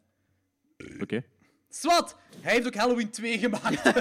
Oké. 1.02 1.24
Swat! 1.70 2.18
Hij 2.40 2.54
heeft 2.54 2.68
ook 2.68 2.76
Halloween 2.76 3.10
2 3.10 3.38
gemaakt. 3.38 3.82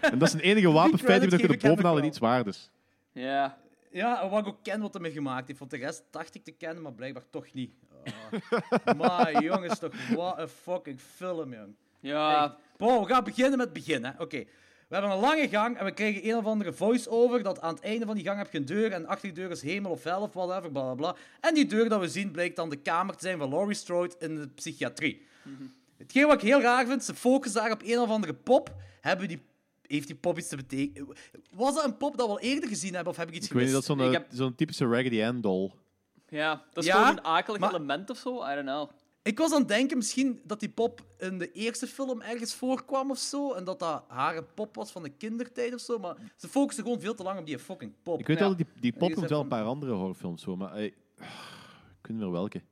En 0.00 0.18
dat 0.18 0.28
is 0.28 0.34
een 0.34 0.40
enige 0.40 0.70
wapenfeit 0.70 1.20
die 1.20 1.30
we 1.30 1.36
nog 1.36 1.46
kunnen 1.46 1.68
bovenhalen 1.68 2.02
in 2.02 2.08
iets 2.08 2.18
waardes. 2.18 2.70
Ja. 3.12 3.58
Ja, 3.94 4.22
en 4.22 4.30
wat 4.30 4.40
ik 4.40 4.46
ook 4.46 4.62
ken 4.62 4.80
wat 4.80 4.92
hij 4.92 5.02
me 5.02 5.10
gemaakt 5.10 5.46
heeft. 5.46 5.58
Want 5.58 5.70
de 5.70 5.76
rest 5.76 6.04
dacht 6.10 6.34
ik 6.34 6.44
te 6.44 6.50
kennen, 6.50 6.82
maar 6.82 6.92
blijkbaar 6.92 7.30
toch 7.30 7.52
niet. 7.52 7.72
Oh. 8.84 8.94
maar 8.96 9.42
jongens, 9.44 9.78
toch, 9.78 10.08
wat 10.08 10.38
een 10.38 10.48
fucking 10.48 11.00
film, 11.00 11.54
jong. 11.54 11.74
Ja. 12.00 12.44
Echt. 12.44 12.54
Bro, 12.76 13.00
we 13.00 13.06
gaan 13.06 13.24
beginnen 13.24 13.58
met 13.58 13.66
het 13.66 13.74
begin, 13.74 14.04
hè. 14.04 14.10
Oké. 14.18 14.44
We 14.88 14.94
hebben 14.94 15.10
een 15.10 15.18
lange 15.18 15.48
gang 15.48 15.76
en 15.78 15.84
we 15.84 15.92
krijgen 15.92 16.28
een 16.28 16.36
of 16.36 16.44
andere 16.44 16.72
voice-over 16.72 17.42
dat 17.42 17.60
aan 17.60 17.74
het 17.74 17.82
einde 17.82 18.06
van 18.06 18.14
die 18.14 18.24
gang 18.24 18.38
heb 18.38 18.52
je 18.52 18.58
een 18.58 18.64
deur 18.64 18.92
en 18.92 19.06
achter 19.06 19.32
die 19.32 19.42
deur 19.42 19.50
is 19.50 19.62
hemel 19.62 19.90
of 19.90 20.04
hel 20.04 20.20
of 20.20 20.32
whatever, 20.32 20.70
bla 20.70 20.82
bla 20.82 20.94
bla. 20.94 21.16
En 21.40 21.54
die 21.54 21.66
deur 21.66 21.88
dat 21.88 22.00
we 22.00 22.08
zien 22.08 22.30
blijkt 22.30 22.56
dan 22.56 22.70
de 22.70 22.76
kamer 22.76 23.16
te 23.16 23.24
zijn 23.24 23.38
van 23.38 23.48
Laurie 23.48 23.74
Strode 23.74 24.14
in 24.18 24.36
de 24.36 24.48
psychiatrie. 24.48 25.26
Hetgeen 25.96 26.26
wat 26.26 26.34
ik 26.34 26.48
heel 26.48 26.60
raar 26.60 26.86
vind, 26.86 27.04
ze 27.04 27.14
focussen 27.14 27.62
daar 27.62 27.72
op 27.72 27.82
een 27.84 27.98
of 27.98 28.08
andere 28.08 28.34
pop. 28.34 28.74
Hebben 29.00 29.28
die, 29.28 29.42
heeft 29.86 30.06
die 30.06 30.16
pop 30.16 30.38
iets 30.38 30.48
te 30.48 30.56
betekenen? 30.56 31.08
Was 31.54 31.74
dat 31.74 31.84
een 31.84 31.96
pop 31.96 32.16
dat 32.16 32.26
we 32.26 32.32
al 32.32 32.40
eerder 32.40 32.68
gezien 32.68 32.94
hebben 32.94 33.12
of 33.12 33.18
heb 33.18 33.28
ik 33.28 33.34
iets 33.34 33.46
Ik 33.46 33.52
weet 33.52 33.64
niet, 33.64 33.72
dat 33.72 33.84
gemist? 33.84 34.04
is 34.06 34.12
zo'n 34.12 34.22
Ik 34.22 34.30
eh, 34.32 34.36
zo'n 34.38 34.54
typische 34.54 34.86
Raggedy 34.86 35.22
Ann 35.24 35.40
doll. 35.40 35.70
Ja, 36.28 36.64
dat 36.72 36.84
is 36.84 36.90
Ja, 36.90 36.96
gewoon 37.00 37.16
een 37.18 37.24
akelig 37.24 37.60
maar- 37.60 37.70
element 37.70 38.10
of 38.10 38.16
zo. 38.18 38.42
I 38.50 38.54
don't 38.54 38.66
know. 38.66 38.90
Ik 39.22 39.38
was 39.38 39.52
aan 39.52 39.58
het 39.58 39.68
denken 39.68 39.96
misschien 39.96 40.40
dat 40.44 40.60
die 40.60 40.68
pop 40.68 41.04
in 41.18 41.38
de 41.38 41.52
eerste 41.52 41.86
film 41.86 42.20
ergens 42.20 42.54
voorkwam 42.54 43.10
of 43.10 43.18
zo. 43.18 43.52
En 43.52 43.64
dat 43.64 43.78
dat 43.78 44.04
haar 44.08 44.36
een 44.36 44.46
pop 44.54 44.74
was 44.76 44.90
van 44.90 45.02
de 45.02 45.08
kindertijd 45.08 45.74
of 45.74 45.80
zo. 45.80 45.98
Maar 45.98 46.16
ze 46.36 46.48
focussen 46.48 46.84
gewoon 46.84 47.00
veel 47.00 47.14
te 47.14 47.22
lang 47.22 47.38
op 47.38 47.46
die 47.46 47.58
fucking 47.58 47.92
pop. 48.02 48.20
Ik 48.20 48.26
weet 48.26 48.38
Ja. 48.38 48.44
wel, 48.44 48.56
die, 48.56 48.66
die 48.80 48.92
pop 48.92 49.12
komt 49.14 49.28
wel 49.30 49.40
een 49.40 49.48
paar 49.48 49.64
andere 49.64 49.92
horrorfilms 49.92 50.44
voor, 50.44 50.56
maar 50.58 50.72
ey, 50.74 50.84
ik 50.86 50.94
weet 52.02 52.08
niet 52.08 52.18
meer 52.18 52.30
welke. 52.30 52.62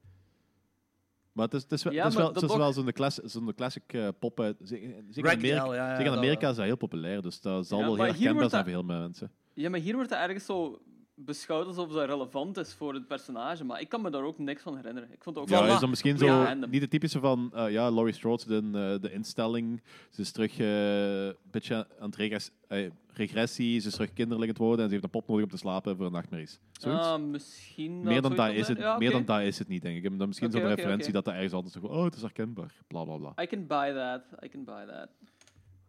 Maar 1.33 1.45
het 1.45 1.55
is, 1.55 1.63
het 1.63 1.73
is, 1.73 1.83
wel- 1.83 1.93
Ja, 1.93 2.03
het 2.03 2.09
is 2.13 2.17
wel, 2.19 2.27
dat 2.27 2.35
het 2.35 2.45
is 2.45 2.49
nog- 2.51 2.59
wel 2.59 2.73
zo'n 2.73 2.93
class, 2.93 3.17
zo'n 3.19 3.55
classic 3.55 3.83
eh, 3.93 4.09
pop 4.19 4.41
uit. 4.41 4.57
Zeker, 4.63 4.89
zeker 5.11 5.33
in 5.33 5.39
Amerika, 5.39 5.63
Ann, 5.65 5.75
ja, 5.75 5.89
ja, 5.91 5.97
zeker 5.97 6.13
in 6.13 6.19
Amerika 6.19 6.49
is 6.51 6.57
dat 6.57 6.65
heel 6.65 6.77
populair, 6.77 7.23
dus 7.23 7.41
dat 7.41 7.67
zal 7.67 7.79
wel 7.79 7.95
heel 7.95 8.05
herkenbaar 8.05 8.51
zijn 8.51 8.63
voor 8.63 8.73
heel 8.73 8.85
veel 8.87 8.99
mensen. 8.99 9.31
Ja, 9.55 9.71
maar 9.71 9.81
hier 9.81 9.95
wordt 9.95 10.11
het 10.11 10.19
ergens 10.19 10.45
zo 10.45 10.83
beschouwd 11.15 11.67
alsof 11.67 11.93
dat 11.93 12.07
relevant 12.07 12.57
is 12.57 12.75
voor 12.75 12.95
het 12.95 13.07
personage. 13.07 13.65
Maar 13.65 13.81
ik 13.81 13.89
kan 13.89 14.03
me 14.03 14.11
daar 14.11 14.23
ook 14.23 14.39
niks 14.39 14.63
van 14.63 14.77
herinneren. 14.77 15.13
Ik 15.13 15.23
vond 15.23 15.37
het 15.37 15.45
ook 15.45 15.51
Ja, 15.51 15.65
wel 15.65 15.75
is 15.75 15.81
dan 15.81 15.91
misschien 15.91 16.19
zo 16.19 16.27
Ja, 16.27 16.55
niet 16.55 16.81
de 16.81 16.89
typische 16.89 17.21
van, 17.21 17.51
eh, 17.55 17.71
ja, 17.71 17.91
Laurie 17.91 18.15
Strode 18.15 18.57
in 18.57 18.75
eh, 18.75 18.95
de 19.01 19.13
instelling, 19.13 19.83
ze 20.11 20.21
is 20.21 20.33
terug 20.33 20.59
eh, 20.59 21.25
een 21.27 21.35
beetje 21.51 21.75
aan 21.99 22.07
het 22.07 22.17
regress- 22.17 22.51
regressie, 23.15 23.81
ze 23.81 23.89
is 23.89 23.95
terug 23.95 24.13
kinderlijk 24.13 24.51
aan 24.51 24.55
het 24.57 24.65
worden 24.67 24.79
en 24.81 24.85
ze 24.87 24.93
heeft 24.93 25.05
een 25.05 25.11
pop 25.21 25.29
nodig 25.29 25.45
om 25.45 25.51
te 25.51 25.57
slapen 25.57 25.97
voor 25.97 26.11
nachtmerries. 26.11 26.61
Zoiets. 26.73 27.07
Ah, 27.07 27.23
misschien 27.23 28.03
meer 28.03 28.23
dan 28.23 28.37
dat 28.37 28.51
is 28.53 28.69
het, 28.69 28.79
Ja, 28.79 28.99
meer 28.99 29.11
dan 29.11 29.25
dat 29.25 29.41
is 29.41 29.59
het 29.59 29.69
niet, 29.69 29.83
denk 29.83 30.05
ik. 30.05 30.19
Dan 30.19 30.29
misschien 30.29 30.51
zo'n 30.51 30.67
referentie 30.67 31.13
dat 31.13 31.25
dat 31.25 31.35
ergens 31.35 31.53
altijd 31.53 31.73
zo 31.73 31.81
oh, 31.81 32.05
het 32.05 32.15
is 32.15 32.21
herkenbaar, 32.23 32.75
bla 32.87 33.05
bla 33.05 33.17
bla. 33.17 33.43
I 33.43 33.47
can 33.47 33.67
buy 33.67 33.93
that. 33.93 34.23
I 34.45 34.49
can 34.49 34.65
buy 34.65 34.87
that. 34.87 35.09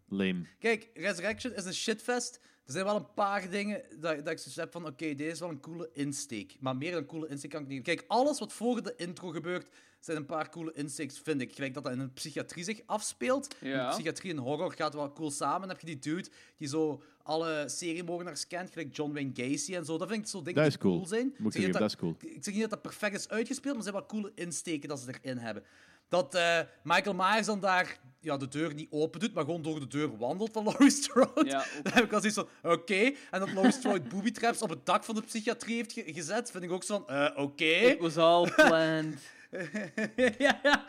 Lame. 0.07 0.41
Kijk, 0.59 0.89
Resurrection 0.93 1.53
is 1.53 1.65
een 1.65 1.73
shitfest. 1.73 2.39
Er 2.65 2.71
zijn 2.71 2.85
wel 2.85 2.95
een 2.95 3.13
paar 3.13 3.49
dingen 3.49 3.81
dat, 3.89 4.01
dat 4.01 4.29
ik 4.29 4.37
zoiets 4.37 4.55
heb 4.55 4.71
van, 4.71 4.85
oké, 4.85 5.15
deze 5.15 5.31
is 5.31 5.39
wel 5.39 5.49
een 5.49 5.59
coole 5.59 5.89
insteek. 5.93 6.55
Maar 6.59 6.75
meer 6.75 6.91
dan 6.91 6.99
een 6.99 7.05
coole 7.07 7.27
insteek 7.27 7.51
kan 7.51 7.61
ik 7.61 7.67
niet... 7.67 7.83
Kijk, 7.83 8.03
alles 8.07 8.39
wat 8.39 8.53
voor 8.53 8.83
de 8.83 8.93
intro 8.95 9.29
gebeurt, 9.29 9.67
zijn 9.99 10.17
een 10.17 10.25
paar 10.25 10.49
coole 10.49 10.73
insteeks, 10.73 11.19
vind 11.19 11.41
ik. 11.41 11.55
Gelijk 11.55 11.73
dat 11.73 11.83
dat 11.83 11.93
in 11.93 11.99
een 11.99 12.13
psychiatrie 12.13 12.63
zich 12.63 12.81
afspeelt. 12.85 13.55
Ja. 13.59 13.83
In 13.85 13.89
psychiatrie 13.89 14.31
en 14.31 14.37
horror 14.37 14.73
gaat 14.73 14.93
wel 14.93 15.13
cool 15.13 15.31
samen. 15.31 15.59
Dan 15.59 15.69
heb 15.69 15.79
je 15.79 15.85
die 15.85 15.99
dude 15.99 16.29
die 16.55 16.67
zo 16.67 17.03
alle 17.23 17.63
seriemoordenaars 17.67 18.47
kent, 18.47 18.71
gelijk 18.71 18.95
John 18.95 19.13
Wayne 19.13 19.31
Gacy 19.33 19.75
en 19.75 19.85
zo. 19.85 19.97
Dat 19.97 20.07
vind 20.07 20.21
ik 20.21 20.27
zo 20.27 20.41
dingen 20.41 20.61
Dat 20.61 20.71
die 20.71 20.79
cool. 20.79 20.93
cool 20.95 21.07
zijn. 21.07 21.35
Moet 21.37 21.37
ik 21.37 21.45
Ik 21.45 21.51
zeg 21.51 21.63
niet 21.63 21.73
dat 21.73 21.89
is 21.89 21.95
cool. 21.95 22.15
Ik 22.19 22.43
zeg 22.43 22.53
niet 22.53 22.61
dat 22.61 22.69
dat 22.69 22.81
perfect 22.81 23.15
is 23.15 23.29
uitgespeeld, 23.29 23.75
maar 23.75 23.85
er 23.85 23.91
zijn 23.91 23.95
wel 23.95 24.21
coole 24.21 24.31
insteken 24.35 24.89
dat 24.89 24.99
ze 24.99 25.13
erin 25.21 25.37
hebben. 25.37 25.63
Dat 26.07 26.35
eh, 26.35 26.59
Michael 26.83 27.15
Myers 27.15 27.45
dan 27.45 27.59
daar 27.59 27.99
ja, 28.19 28.37
de 28.37 28.47
deur 28.47 28.73
niet 28.73 28.87
open 28.89 29.19
doet, 29.19 29.33
maar 29.33 29.43
gewoon 29.43 29.61
door 29.61 29.79
de 29.79 29.87
deur 29.87 30.17
wandelt 30.17 30.51
van 30.51 30.63
Laurie 30.67 30.89
Strode. 30.89 31.65
Dan 31.83 31.93
heb 31.93 32.03
ik 32.03 32.13
al 32.13 32.19
zoiets 32.19 32.37
van, 32.37 32.47
oké. 32.63 33.11
En 33.31 33.39
dat 33.39 33.51
Laurie 33.51 33.71
Strode 33.71 34.01
booby 34.09 34.31
traps 34.31 34.61
op 34.61 34.69
het 34.69 34.85
dak 34.85 35.03
van 35.03 35.15
de 35.15 35.21
psychiatrie 35.21 35.75
heeft 35.75 35.91
ge- 35.93 36.13
gezet, 36.13 36.51
vind 36.51 36.63
ik 36.63 36.71
ook 36.71 36.83
zo 36.83 37.03
van, 37.07 37.15
eh, 37.17 37.43
oké. 37.43 37.63
It 37.63 37.99
was 37.99 38.17
all 38.17 38.51
planned. 38.55 39.31
ja, 40.37 40.59
ja. 40.63 40.85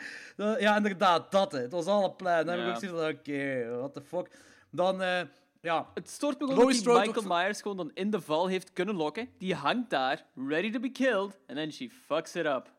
Ja, 0.59 0.75
inderdaad, 0.77 1.31
dat. 1.31 1.51
Hè. 1.51 1.59
Het 1.59 1.71
was 1.71 1.85
al 1.85 2.03
een 2.03 2.15
plan. 2.15 2.45
Dan 2.45 2.55
heb 2.59 2.63
ik 2.67 2.73
ook 2.73 2.79
zoiets 2.79 2.99
van, 2.99 3.09
oké, 3.09 3.77
what 3.77 3.93
the 3.93 4.01
fuck. 4.01 4.29
Dan, 4.69 5.01
eh, 5.01 5.21
ja... 5.61 5.89
Het 5.93 6.09
stoort 6.09 6.39
me 6.39 6.47
gewoon 6.47 6.59
dat 6.65 6.73
die 6.73 6.93
Michael 6.93 7.15
ook- 7.31 7.41
Myers 7.43 7.61
gewoon 7.61 7.77
dan 7.77 7.91
in 7.93 8.09
de 8.09 8.21
val 8.21 8.47
heeft 8.47 8.73
kunnen 8.73 8.95
lokken. 8.95 9.29
Die 9.37 9.55
hangt 9.55 9.89
daar, 9.89 10.25
ready 10.47 10.71
to 10.71 10.79
be 10.79 10.89
killed, 10.89 11.37
and 11.47 11.57
then 11.57 11.71
she 11.71 11.89
fucks 12.05 12.35
it 12.35 12.45
up. 12.45 12.71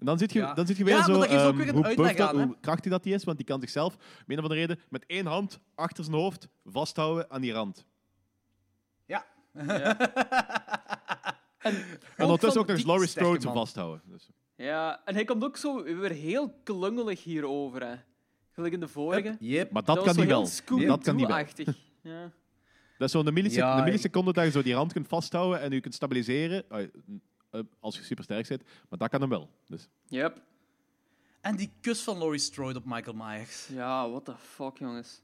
Ja. 0.00 0.06
En 0.06 0.06
dan 0.06 0.18
zit 0.18 0.32
je, 0.32 0.38
Ja. 0.38 0.54
dan 0.54 0.66
zit 0.66 0.76
je 0.76 0.84
weer 0.84 0.94
Ja, 0.94 1.04
zo 1.04 1.12
is 1.12 1.24
ook 1.24 1.24
ehm, 1.24 1.56
weer 1.56 1.68
een 1.68 1.74
hoe, 1.74 1.94
dat, 1.94 2.20
aan, 2.20 2.42
hoe 2.42 2.56
krachtig 2.60 2.90
dat 2.90 3.02
die 3.02 3.14
is, 3.14 3.24
want 3.24 3.36
die 3.36 3.46
kan 3.46 3.60
zichzelf, 3.60 3.94
om 3.94 4.00
een 4.26 4.36
of 4.36 4.42
andere 4.42 4.60
reden, 4.60 4.80
met 4.88 5.04
één 5.06 5.26
hand 5.26 5.60
achter 5.74 6.04
zijn 6.04 6.16
hoofd 6.16 6.48
vasthouden 6.64 7.30
aan 7.30 7.40
die 7.40 7.52
rand. 7.52 7.86
Ja. 9.06 9.26
En 11.62 12.26
ondertussen 12.26 12.60
ook 12.60 12.66
nog 12.66 12.76
eens 12.76 12.86
Laurie 12.86 13.08
Strode 13.08 13.40
vasthouden. 13.40 14.02
Dus. 14.04 14.30
Ja, 14.56 15.00
en 15.04 15.14
hij 15.14 15.24
komt 15.24 15.44
ook 15.44 15.56
zo 15.56 15.82
weer 15.82 16.10
heel 16.10 16.60
klungelig 16.62 17.24
hierover, 17.24 17.86
hè. 17.86 17.94
Gelijk 18.50 18.74
in 18.74 18.80
de 18.80 18.88
vorige. 18.88 19.36
Maar 19.70 19.84
dat, 19.84 20.02
kan 20.02 20.16
niet 20.16 20.26
wel. 20.26 20.48
Dat 20.86 21.02
kan 21.02 21.16
niet 21.16 21.26
wel. 21.26 21.44
Ja. 22.02 22.32
Dat 22.98 23.08
is 23.08 23.10
zo'n 23.10 23.24
de 23.24 23.32
millisec 23.32 23.58
Ja, 23.58 23.84
milliseconde 23.84 24.32
dat 24.32 24.44
je 24.44 24.50
zo 24.50 24.62
die 24.62 24.74
rand 24.74 24.92
kunt 24.92 25.08
vasthouden 25.08 25.60
en 25.60 25.70
je 25.70 25.80
kunt 25.80 25.94
stabiliseren. 25.94 26.64
Eh, 27.50 27.60
Als 27.80 27.96
je 27.96 28.02
super 28.02 28.24
sterk 28.24 28.48
bent. 28.48 28.62
Maar 28.88 28.98
dat 28.98 29.08
kan 29.08 29.20
hem 29.20 29.30
wel. 29.30 29.50
Dus. 29.66 29.88
Yep. 30.08 30.42
En 31.40 31.56
die 31.56 31.72
kus 31.80 32.02
van 32.02 32.18
Laurie 32.18 32.40
Strode 32.40 32.78
op 32.78 32.84
Michael 32.84 33.16
Myers. 33.16 33.66
Ja, 33.66 34.10
what 34.10 34.24
the 34.24 34.36
fuck, 34.36 34.78
jongens. 34.78 35.22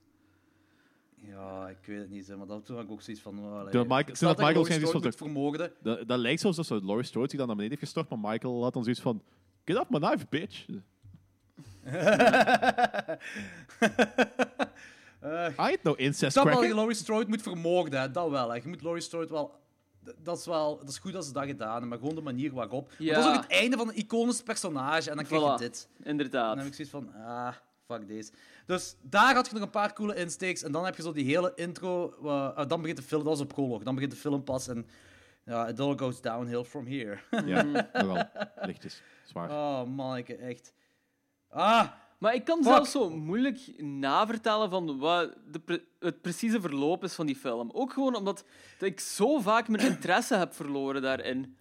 Ja, 1.15 1.69
ik 1.69 1.87
weet 1.87 1.99
het 1.99 2.11
niet, 2.11 2.27
hè, 2.27 2.37
maar 2.37 2.47
dat 2.47 2.65
toen 2.65 2.77
had 2.77 2.85
ik 2.85 2.91
ook 2.91 3.03
zoiets 3.03 3.23
van... 3.23 3.39
oh, 3.39 3.59
allee. 3.59 3.73
Toen 3.73 3.91
had 3.91 4.07
had 4.07 4.19
dat 4.19 4.39
Michael 4.39 4.65
van... 5.01 5.13
vermogen. 5.13 5.73
Dat, 5.83 6.09
dat 6.09 6.19
lijkt 6.19 6.41
zo 6.41 6.47
alsof 6.47 6.69
Laurie 6.69 7.05
Strode 7.05 7.29
zich 7.29 7.39
dan 7.39 7.47
naar 7.47 7.57
beneden 7.57 7.79
heeft 7.79 7.93
gestort, 7.93 8.09
maar 8.09 8.33
Michael 8.33 8.63
had 8.63 8.73
dan 8.73 8.83
zoiets 8.83 9.01
van... 9.03 9.23
Get 9.65 9.79
off 9.79 9.91
my 9.91 9.99
knife, 9.99 10.27
bitch. 10.29 10.67
Eh, 15.21 15.49
I 15.59 15.71
ain't 15.71 15.83
no 15.83 15.93
Ik 15.93 15.99
incest 15.99 16.33
snap 16.33 16.45
wel 16.45 16.55
dat 16.55 16.69
je. 16.69 16.75
Laurie 16.75 16.97
Strode 16.97 17.29
moet 17.29 17.43
vermogen, 17.43 17.93
hè. 17.93 18.11
dat 18.11 18.31
wel. 18.31 18.49
Hè. 18.49 18.57
Je 18.57 18.69
moet 18.69 18.83
Laurie 18.83 19.03
Strode 19.03 19.33
wel... 19.33 19.55
Dat 20.23 20.39
is 20.39 20.47
wel... 20.47 20.79
Dat 20.79 20.89
is 20.89 20.99
goed 20.99 21.13
dat 21.13 21.25
ze 21.25 21.33
dat 21.33 21.45
gedaan 21.45 21.71
hebben, 21.71 21.89
maar 21.89 21.99
gewoon 21.99 22.15
de 22.15 22.21
manier 22.21 22.53
waarop. 22.53 22.93
Ja. 22.99 23.15
Dat 23.15 23.25
is 23.25 23.31
ook 23.31 23.43
het 23.43 23.51
einde 23.51 23.77
van 23.77 23.89
een 23.89 23.97
iconisch 23.97 24.43
personage, 24.43 25.11
en 25.11 25.17
dan 25.17 25.25
krijg 25.25 25.43
je 25.43 25.55
Voilà, 25.57 25.59
dit. 25.61 25.89
Inderdaad. 26.03 26.51
En 26.51 26.57
dan 26.57 26.59
heb 26.59 26.67
ik 26.67 26.75
zoiets 26.87 26.93
van, 26.93 27.23
ah, 27.27 27.55
fuck 27.87 28.09
deze. 28.09 28.33
Dus 28.67 28.97
daar 29.03 29.35
had 29.35 29.47
je 29.47 29.53
nog 29.55 29.63
een 29.63 29.71
paar 29.71 29.93
coole 29.93 30.15
insteeks. 30.15 30.63
En 30.63 30.73
dan 30.73 30.85
heb 30.85 30.97
je 30.97 31.03
zo 31.03 31.13
die 31.13 31.25
hele 31.25 31.53
intro. 31.55 32.09
ah, 32.23 32.69
dan 32.69 32.81
begint 32.81 32.99
de 32.99 33.05
film, 33.05 33.21
dat 33.25 33.33
was 33.33 33.41
op 33.41 33.49
prolog. 33.49 33.83
Dan 33.83 33.95
begint 33.95 34.13
de 34.13 34.19
film 34.19 34.45
pas 34.45 34.69
en 34.69 34.87
ja, 35.45 35.69
it 35.69 35.81
all 35.81 35.97
goes 35.97 36.21
downhill 36.21 36.65
from 36.65 36.87
here. 36.87 37.19
Ja, 37.45 37.63
nogal. 37.93 38.29
Lichtjes. 38.61 39.03
Zwaar. 39.25 39.51
Oh, 39.51 39.85
manneke, 39.85 40.37
echt. 40.37 40.73
Ah! 41.49 41.89
Maar 42.19 42.35
ik 42.35 42.45
kan 42.45 42.63
Fuck. 42.63 42.73
zelfs 42.73 42.91
zo 42.91 43.11
moeilijk 43.11 43.83
navertellen 43.83 44.71
van 44.71 44.99
wat 44.99 45.37
de 45.51 45.59
pre- 45.59 45.85
het 45.99 46.23
precieze 46.23 46.61
verloop 46.61 47.05
is 47.05 47.15
van 47.15 47.27
die 47.27 47.37
film. 47.37 47.71
Ook 47.73 47.93
gewoon 47.93 48.17
omdat 48.17 48.45
dat 48.79 48.89
ik 48.89 49.01
zo 49.01 49.39
vaak 49.41 49.69
mijn 49.69 49.87
interesse 49.93 50.37
heb 50.37 50.55
verloren 50.55 51.03
daarin. 51.03 51.57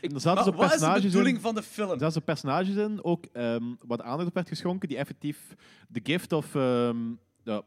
Er 0.00 0.20
zaten 0.20 0.34
Maar 0.34 0.44
zo 0.44 0.50
wat 0.52 0.64
is 0.64 0.70
de 0.70 0.78
personages 0.78 1.02
bedoeling 1.04 1.36
in, 1.36 1.42
van 1.42 1.54
de 1.54 1.62
film? 1.62 1.90
Er 1.90 1.98
zaten 1.98 2.12
zo 2.12 2.20
personages 2.20 2.74
in, 2.74 3.04
ook 3.04 3.24
ehm, 3.32 3.74
wat 3.86 4.02
aandacht 4.02 4.28
op 4.28 4.34
werd 4.34 4.48
geschonken, 4.48 4.88
die 4.88 4.98
effectief 4.98 5.54
de 5.88 6.00
gift 6.02 6.32
of... 6.32 6.54
ehm, 6.54 6.98
ja, 7.44 7.62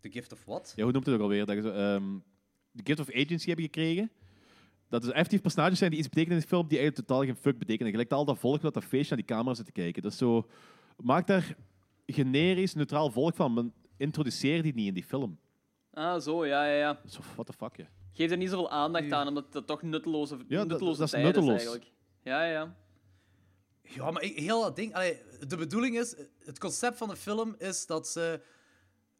The 0.00 0.10
Gift 0.10 0.32
of 0.32 0.44
what? 0.44 0.72
ja, 0.76 0.82
hoe 0.82 0.92
noemt 0.92 1.06
het 1.06 1.14
ook 1.14 1.20
alweer? 1.20 1.46
Dat 1.46 1.56
je 1.56 1.62
zo, 1.62 1.70
ehm, 1.70 2.04
de 2.70 2.82
gift 2.84 3.00
of 3.00 3.14
agency 3.14 3.46
hebben 3.46 3.64
gekregen. 3.64 4.10
Dat 4.88 5.04
er 5.04 5.12
effectief 5.12 5.40
personages 5.40 5.78
zijn 5.78 5.90
die 5.90 5.98
iets 5.98 6.08
betekenen 6.08 6.36
in 6.36 6.42
de 6.42 6.48
film 6.48 6.68
die 6.68 6.78
eigenlijk 6.78 7.08
totaal 7.08 7.24
geen 7.24 7.36
fuck 7.36 7.58
betekenen. 7.58 7.90
Gelijk 7.92 8.12
al 8.12 8.24
dat 8.24 8.38
volk 8.38 8.60
dat 8.60 8.74
dat 8.74 8.84
feestje 8.84 9.16
naar 9.16 9.24
die 9.26 9.34
camera 9.36 9.54
zit 9.54 9.66
te 9.66 9.72
kijken. 9.72 10.02
Dat 10.02 10.12
is 10.12 10.18
zo... 10.18 10.46
Maak 11.02 11.26
daar 11.26 11.56
generisch, 12.06 12.74
neutraal 12.74 13.10
volk 13.10 13.34
van, 13.36 13.52
maar 13.52 13.64
introduceer 13.96 14.62
die 14.62 14.74
niet 14.74 14.86
in 14.86 14.94
die 14.94 15.04
film. 15.04 15.38
Ah, 15.92 16.20
zo, 16.20 16.46
ja, 16.46 16.66
ja, 16.66 16.76
ja. 16.78 17.00
Zo, 17.06 17.20
what 17.34 17.46
the 17.46 17.52
fuck, 17.52 17.76
ja. 17.76 17.88
Geef 18.12 18.30
er 18.30 18.36
niet 18.36 18.48
zoveel 18.48 18.70
aandacht 18.70 19.12
aan, 19.12 19.28
omdat 19.28 19.52
dat 19.52 19.66
toch 19.66 19.82
nutteloze, 19.82 20.36
Ja, 20.48 20.58
dat- 20.58 20.68
nutteloze 20.68 20.98
dat 20.98 21.06
is 21.06 21.10
tijd 21.12 21.24
nutteloos. 21.24 21.48
eigenlijk. 21.50 21.92
Ja, 22.22 22.44
ja. 22.44 22.76
Ja, 23.82 24.10
maar 24.10 24.22
ik- 24.22 24.38
heel 24.38 24.60
dat 24.62 24.76
ding... 24.76 24.94
Allee, 24.94 25.18
de 25.48 25.56
bedoeling 25.56 25.98
is... 25.98 26.16
Het 26.44 26.58
concept 26.58 26.96
van 26.98 27.08
de 27.08 27.16
film 27.16 27.54
is 27.58 27.86
dat 27.86 28.08
ze 28.08 28.40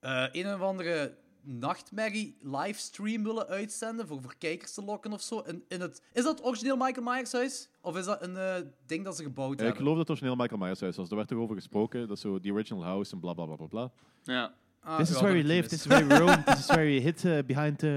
eh, 0.00 0.26
een 0.32 0.54
of 0.54 0.60
andere 0.60 1.16
nachtmerrie 1.42 2.36
livestream 2.40 3.22
willen 3.24 3.46
uitzenden 3.46 4.06
voor, 4.06 4.22
voor 4.22 4.34
kijkers 4.38 4.74
te 4.74 4.84
lokken 4.84 5.12
of 5.12 5.22
zo. 5.22 5.38
In, 5.38 5.64
in 5.68 5.80
het, 5.80 6.02
is 6.12 6.22
dat 6.22 6.36
het 6.38 6.46
origineel 6.46 6.76
Michael 6.76 7.06
Myers 7.12 7.32
huis? 7.32 7.68
Of 7.80 7.96
is 7.96 8.04
dat 8.04 8.22
een 8.22 8.36
eh, 8.36 8.54
ding 8.86 9.04
dat 9.04 9.16
ze 9.16 9.22
gebouwd 9.22 9.48
Ja, 9.48 9.54
ik 9.54 9.58
hebben? 9.60 9.76
geloof 9.76 9.96
dat 9.96 10.08
het 10.08 10.10
origineel 10.10 10.36
Michael 10.36 10.60
Myers 10.60 10.80
huis 10.80 10.96
was. 10.96 11.08
Daar 11.08 11.16
werd 11.18 11.30
toch 11.30 11.38
over 11.38 11.54
gesproken. 11.56 12.00
Dat 12.08 12.16
is 12.16 12.22
zo 12.22 12.38
the 12.40 12.52
original 12.52 12.84
house 12.84 13.12
en 13.12 13.20
bla 13.20 13.32
bla 13.34 13.44
bla 13.44 13.56
bla 13.56 13.66
bla. 13.66 13.90
Ja. 14.22 14.54
Ah, 14.80 14.98
this 14.98 15.08
is 15.10 15.14
ja, 15.14 15.20
where 15.22 15.36
dat 15.36 15.46
we 15.46 15.54
live, 15.54 15.68
this 15.68 15.78
is 15.78 15.86
where 15.86 16.06
we 16.06 16.14
roam, 16.24 16.44
this 16.44 16.58
is 16.58 16.66
where 16.66 16.84
we 16.84 17.00
hid 17.00 17.24
uh, 17.24 17.38
behind 17.46 17.82
uh, 17.82 17.90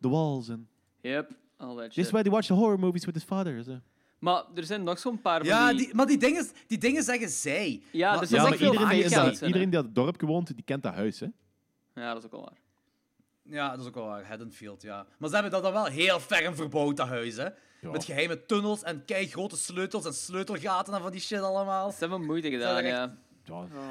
the 0.00 0.08
walls. 0.08 0.50
And 0.50 0.66
Yep, 1.00 1.30
all 1.56 1.76
that 1.76 1.94
this 1.94 2.04
is 2.06 2.10
where 2.10 2.22
they 2.22 2.32
watch 2.32 2.46
the 2.46 2.54
horror 2.54 2.78
movies 2.78 3.04
with 3.04 3.14
his 3.14 3.24
father. 3.24 3.64
So. 3.64 3.78
Maar 4.18 4.44
er 4.54 4.64
zijn 4.64 4.82
nog 4.82 4.98
zo'n 4.98 5.20
paar 5.20 5.38
van 5.38 5.48
Ja, 5.48 5.68
die... 5.70 5.78
die, 5.78 5.94
maar 5.94 6.06
die 6.06 6.18
dingen, 6.18 6.46
die 6.66 6.78
dingen 6.78 7.02
zeggen 7.02 7.28
zij. 7.28 7.82
Ja, 7.92 8.14
Maar- 8.14 8.22
er 8.22 8.34
Ja, 8.34 8.42
maar 8.42 8.56
veel 8.56 8.72
iedereen 8.72 9.08
die, 9.08 9.46
iedereen 9.46 9.70
die 9.70 9.82
dat 9.82 9.94
dorp 9.94 10.18
gewoond, 10.18 10.46
die 10.54 10.64
kent 10.64 10.82
dat 10.82 10.94
huis, 10.94 11.20
hè? 11.20 11.26
Ja, 11.94 12.08
dat 12.08 12.18
is 12.18 12.24
ook 12.24 12.30
wel 12.30 12.40
waar. 12.40 12.58
Ja, 13.48 13.70
dat 13.70 13.80
is 13.80 13.86
ook 13.86 13.94
wel 13.94 14.06
waar. 14.06 14.26
Haddonfield, 14.26 14.82
ja. 14.82 15.06
Maar 15.18 15.28
ze 15.28 15.34
hebben 15.34 15.52
dat 15.52 15.62
dan 15.62 15.72
wel 15.72 15.84
heel 15.84 16.20
ferm 16.20 16.54
verbouwd, 16.54 16.96
dat 16.96 17.08
huis, 17.08 17.36
hè. 17.36 17.48
Met 17.80 18.04
geheime 18.04 18.46
tunnels 18.46 18.82
en 18.82 19.04
kei 19.04 19.28
grote 19.28 19.56
sleutels 19.56 20.04
en 20.04 20.14
sleutelgaten 20.14 20.94
en 20.94 21.00
van 21.00 21.10
die 21.10 21.20
shit 21.20 21.40
allemaal. 21.40 21.90
Ze 21.90 21.96
hebben 21.98 22.24
moeite 22.24 22.50
gedaan, 22.50 22.84
ja. 22.84 23.16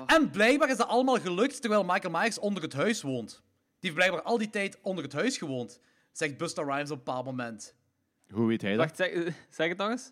En 0.05 0.29
blijkbaar 0.29 0.69
is 0.69 0.77
dat 0.77 0.87
allemaal 0.87 1.19
gelukt 1.19 1.61
terwijl 1.61 1.83
Michael 1.83 2.13
Myers 2.19 2.39
onder 2.39 2.63
het 2.63 2.73
huis 2.73 3.01
woont. 3.01 3.43
Die 3.79 3.91
heeft 3.91 3.95
blijkbaar 3.95 4.21
al 4.21 4.37
die 4.37 4.49
tijd 4.49 4.77
onder 4.81 5.03
het 5.03 5.13
huis 5.13 5.37
gewoond, 5.37 5.79
zegt 6.11 6.37
Busta 6.37 6.61
Rhymes 6.61 6.91
op 6.91 6.97
een 6.97 7.03
bepaald 7.03 7.25
moment. 7.25 7.75
Hoe 8.31 8.47
weet 8.47 8.61
hij 8.61 8.75
dat? 8.75 8.79
Wacht, 8.79 8.95
zeg, 8.95 9.33
zeg 9.49 9.67
het 9.67 9.77
nog 9.77 9.89
eens. 9.89 10.11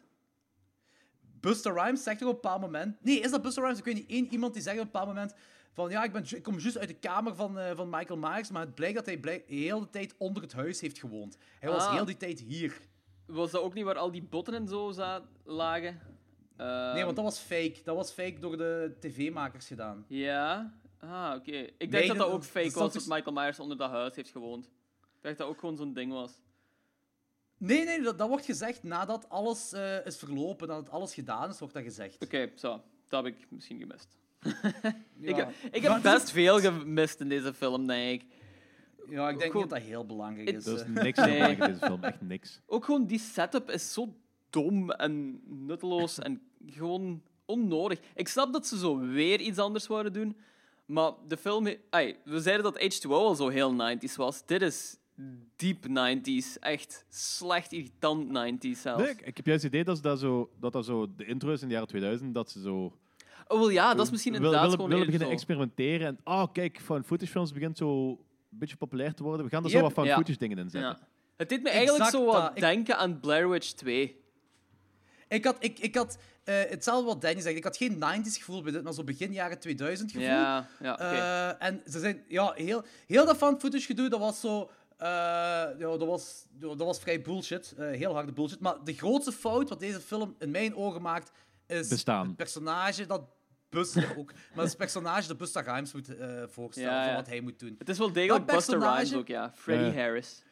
Busta 1.39 1.71
Rhymes 1.71 2.03
zegt 2.03 2.19
toch 2.19 2.27
op 2.27 2.35
een 2.35 2.41
bepaald 2.41 2.61
moment... 2.61 3.03
Nee, 3.03 3.19
is 3.19 3.31
dat 3.31 3.41
Busta 3.41 3.61
Rhymes? 3.61 3.79
Ik 3.79 3.85
weet 3.85 3.95
niet. 3.95 4.09
één 4.09 4.31
iemand 4.31 4.53
die 4.53 4.61
zegt 4.61 4.75
op 4.75 4.81
een 4.85 4.91
bepaald 4.91 5.07
moment 5.07 5.33
van... 5.73 5.89
Ja, 5.89 6.03
ik, 6.03 6.11
ben, 6.11 6.23
ik 6.35 6.43
kom 6.43 6.59
juist 6.59 6.77
uit 6.77 6.87
de 6.87 6.93
kamer 6.99 7.35
van, 7.35 7.59
eh, 7.59 7.75
van 7.75 7.89
Michael 7.89 8.19
Myers, 8.19 8.49
maar 8.51 8.61
het 8.65 8.75
blijkt 8.75 8.95
dat 8.95 9.05
hij 9.05 9.17
blijk, 9.17 9.47
heel 9.47 9.79
de 9.79 9.89
tijd 9.89 10.15
onder 10.17 10.43
het 10.43 10.53
huis 10.53 10.81
heeft 10.81 10.99
gewoond. 10.99 11.37
Hij 11.59 11.69
was 11.69 11.83
Ah. 11.85 11.93
heel 11.93 12.05
die 12.05 12.17
tijd 12.17 12.39
hier. 12.39 12.77
Was 13.25 13.51
dat 13.51 13.61
ook 13.61 13.73
niet 13.73 13.83
waar 13.83 13.97
al 13.97 14.11
die 14.11 14.23
botten 14.23 14.53
en 14.53 14.67
zo 14.67 14.93
lagen? 15.43 15.99
Ehm, 16.57 16.93
Nee, 16.93 17.03
want 17.03 17.15
dat 17.15 17.25
was 17.25 17.39
fake. 17.39 17.75
Dat 17.83 17.95
was 17.95 18.11
fake 18.11 18.39
door 18.39 18.57
de 18.57 18.95
tv-makers 18.99 19.67
gedaan. 19.67 20.05
Ja? 20.07 20.73
Ah, 20.99 21.33
oké. 21.37 21.51
Ik 21.51 21.91
dacht 21.91 21.91
Nee, 21.91 22.07
dat 22.07 22.17
dat- 22.17 22.29
ook 22.31 22.43
fake 22.43 22.71
was, 22.79 22.93
dat 22.93 23.05
Michael 23.07 23.33
Myers 23.35 23.59
onder 23.59 23.77
dat 23.77 23.89
huis 23.89 24.15
heeft 24.15 24.29
gewoond. 24.31 24.65
Ik 24.65 25.19
dacht 25.21 25.37
dat 25.37 25.47
ook 25.47 25.59
gewoon 25.59 25.77
zo'n 25.77 25.93
ding 25.93 26.11
was. 26.11 26.41
Nee, 27.57 27.85
nee, 27.85 28.01
dat, 28.01 28.17
dat 28.17 28.27
wordt 28.27 28.45
gezegd 28.45 28.83
nadat 28.83 29.29
alles 29.29 29.71
eh, 29.73 30.05
is 30.05 30.17
verlopen, 30.17 30.67
nadat 30.67 30.89
alles 30.89 31.13
gedaan 31.13 31.49
is, 31.49 31.59
wordt 31.59 31.73
dat 31.73 31.83
gezegd. 31.83 32.23
Oké, 32.23 32.51
zo. 32.55 32.81
Dat 33.07 33.23
heb 33.23 33.33
ik 33.35 33.47
misschien 33.51 33.79
gemist. 33.79 34.17
Ik, 35.21 35.35
heb- 35.35 35.49
ik 35.71 35.81
Maar 35.81 35.91
heb 35.91 36.03
het 36.03 36.05
is- 36.05 36.11
best 36.11 36.31
veel 36.31 36.59
gemist 36.59 37.19
in 37.19 37.29
deze 37.29 37.53
film, 37.53 37.87
denk 37.87 38.21
ik. 38.21 38.27
Ja, 39.09 39.29
ik 39.29 39.39
denk 39.39 39.53
niet 39.53 39.61
dat 39.69 39.79
dat 39.79 39.87
heel 39.87 40.05
belangrijk 40.05 40.49
is. 40.49 40.63
Dat 40.63 40.75
is 40.79 40.81
eh. 40.83 40.89
niks 41.03 41.17
Nee. 41.19 41.27
aan 41.27 41.33
belangrijk 41.33 41.59
in 41.59 41.73
deze 41.73 41.85
film. 41.85 42.03
Echt 42.03 42.21
niks. 42.21 42.59
Ook 42.65 42.85
gewoon 42.85 43.05
die 43.05 43.19
setup 43.19 43.69
is 43.71 43.93
zo 43.93 44.15
dom 44.49 44.91
en 44.91 45.41
nutteloos 45.45 46.19
en 46.19 46.41
gewoon 46.65 47.21
onnodig. 47.45 47.99
Ik 48.15 48.27
snap 48.27 48.53
dat 48.53 48.67
ze 48.67 48.77
zo 48.77 48.99
weer 48.99 49.39
iets 49.39 49.57
anders 49.57 49.87
wouden 49.87 50.13
doen, 50.13 50.37
maar 50.85 51.11
de 51.27 51.37
film... 51.37 51.63
we 52.23 52.39
zeiden 52.39 52.63
dat 52.63 52.79
H2O 53.03 53.09
al 53.09 53.35
zo 53.35 53.47
heel 53.49 53.73
90s 53.73 54.15
was. 54.15 54.45
Dit 54.45 54.61
is 54.61 54.97
diep 55.55 55.85
90s. 55.87 56.59
Echt 56.59 57.05
slecht 57.09 57.71
irritant 57.71 58.27
90s 58.27 58.79
zelfs. 58.81 59.03
Nee, 59.03 59.11
ik, 59.11 59.21
ik 59.21 59.37
heb 59.37 59.45
juist 59.45 59.63
het 59.63 59.71
idee 59.71 59.83
dat, 59.85 59.95
ze 59.95 60.01
dat, 60.01 60.19
zo, 60.19 60.49
dat 60.59 60.73
dat 60.73 60.85
zo 60.85 61.07
de 61.15 61.25
intro 61.25 61.51
is 61.51 61.61
in 61.61 61.67
de 61.67 61.73
jaren 61.73 61.87
2000, 61.89 62.33
dat 62.33 62.51
ze 62.51 62.61
zo... 62.61 62.93
Oh, 63.47 63.59
wel 63.59 63.69
ja, 63.69 63.93
dat 63.93 64.05
is 64.05 64.11
misschien 64.11 64.35
inderdaad 64.35 64.61
willen, 64.69 64.77
willen 64.87 65.05
beginnen 65.05 65.27
zo. 65.27 65.33
experimenteren. 65.33 66.07
En, 66.07 66.19
oh, 66.23 66.45
kijk, 66.53 66.79
van 66.79 67.03
footage 67.03 67.31
films 67.31 67.51
begint 67.53 67.77
zo 67.77 68.19
beetje 68.49 68.75
populair 68.75 69.13
te 69.13 69.23
worden. 69.23 69.45
We 69.45 69.51
gaan 69.51 69.63
er 69.63 69.69
Yep. 69.69 69.77
zo 69.79 69.83
wat 69.85 69.93
van 69.93 70.05
Ja. 70.05 70.15
footage 70.15 70.37
dingen 70.37 70.57
in 70.57 70.69
zetten. 70.69 70.89
Ja. 70.89 71.07
Het 71.37 71.49
deed 71.49 71.63
me 71.63 71.69
eigenlijk 71.69 72.03
Exact 72.03 72.23
zo 72.23 72.31
wat 72.31 72.41
dat. 72.41 72.51
Ik- 72.55 72.59
denken 72.61 72.97
aan 72.97 73.19
Blair 73.19 73.49
Witch 73.49 73.71
2. 73.71 74.21
Ik 75.27 75.45
had, 75.45 75.55
ik, 75.59 75.79
ik 75.79 75.95
had 75.95 76.17
eh, 76.43 76.55
hetzelfde 76.69 77.05
wat 77.05 77.21
Danny 77.21 77.41
zegt. 77.41 77.55
Ik 77.55 77.63
had 77.63 77.77
geen 77.77 77.97
90s 77.99 78.37
gevoel 78.37 78.61
bij 78.61 78.71
dit, 78.71 78.83
maar 78.83 78.93
zo 78.93 79.03
begin 79.03 79.33
jaren 79.33 79.59
2000 79.59 80.11
gevoel. 80.11 80.27
Ja, 80.27 80.67
ja, 80.81 80.93
oké. 80.93 81.03
Eh, 81.03 81.67
en 81.67 81.81
ze 81.89 81.99
zijn, 81.99 82.23
ja, 82.27 82.51
heel, 82.55 82.83
heel 83.07 83.25
dat 83.25 83.37
fan 83.37 83.59
footage 83.59 83.85
gedoe, 83.85 84.09
dat 84.09 84.19
was 84.19 84.39
zo. 84.39 84.69
eh, 84.97 85.07
ja, 85.07 85.75
dat, 85.77 86.05
was, 86.05 86.45
dat 86.59 86.77
was 86.77 86.99
vrij 86.99 87.21
bullshit. 87.21 87.73
eh, 87.77 87.89
heel 87.91 88.13
harde 88.13 88.31
bullshit. 88.31 88.59
Maar 88.59 88.75
de 88.83 88.93
grootste 88.93 89.31
fout 89.31 89.69
wat 89.69 89.79
deze 89.79 89.99
film 89.99 90.35
in 90.39 90.51
mijn 90.51 90.75
ogen 90.75 91.01
maakt, 91.01 91.31
is 91.67 91.87
Bestaan. 91.87 92.27
het 92.27 92.35
personage 92.35 93.05
dat 93.05 93.21
Buster 93.69 94.13
ook. 94.17 94.33
Maar 94.55 94.65
het 94.65 94.77
personage 94.77 95.27
dat 95.27 95.37
Buster 95.37 95.63
Rhymes 95.63 95.93
moet 95.93 96.15
eh, 96.17 96.43
voorstellen 96.47 96.91
Ja, 96.91 97.05
van 97.05 97.15
wat 97.15 97.27
hij 97.27 97.41
moet 97.41 97.59
doen. 97.59 97.75
Het 97.77 97.89
is 97.89 97.97
wel 97.97 98.11
degelijk 98.11 98.47
Dat 98.47 98.55
Buster 98.55 98.79
Rhymes 98.79 99.13
ook, 99.13 99.27
ja. 99.27 99.51
Freddie 99.55 99.87
Ja. 99.93 100.01
Harris. 100.01 100.43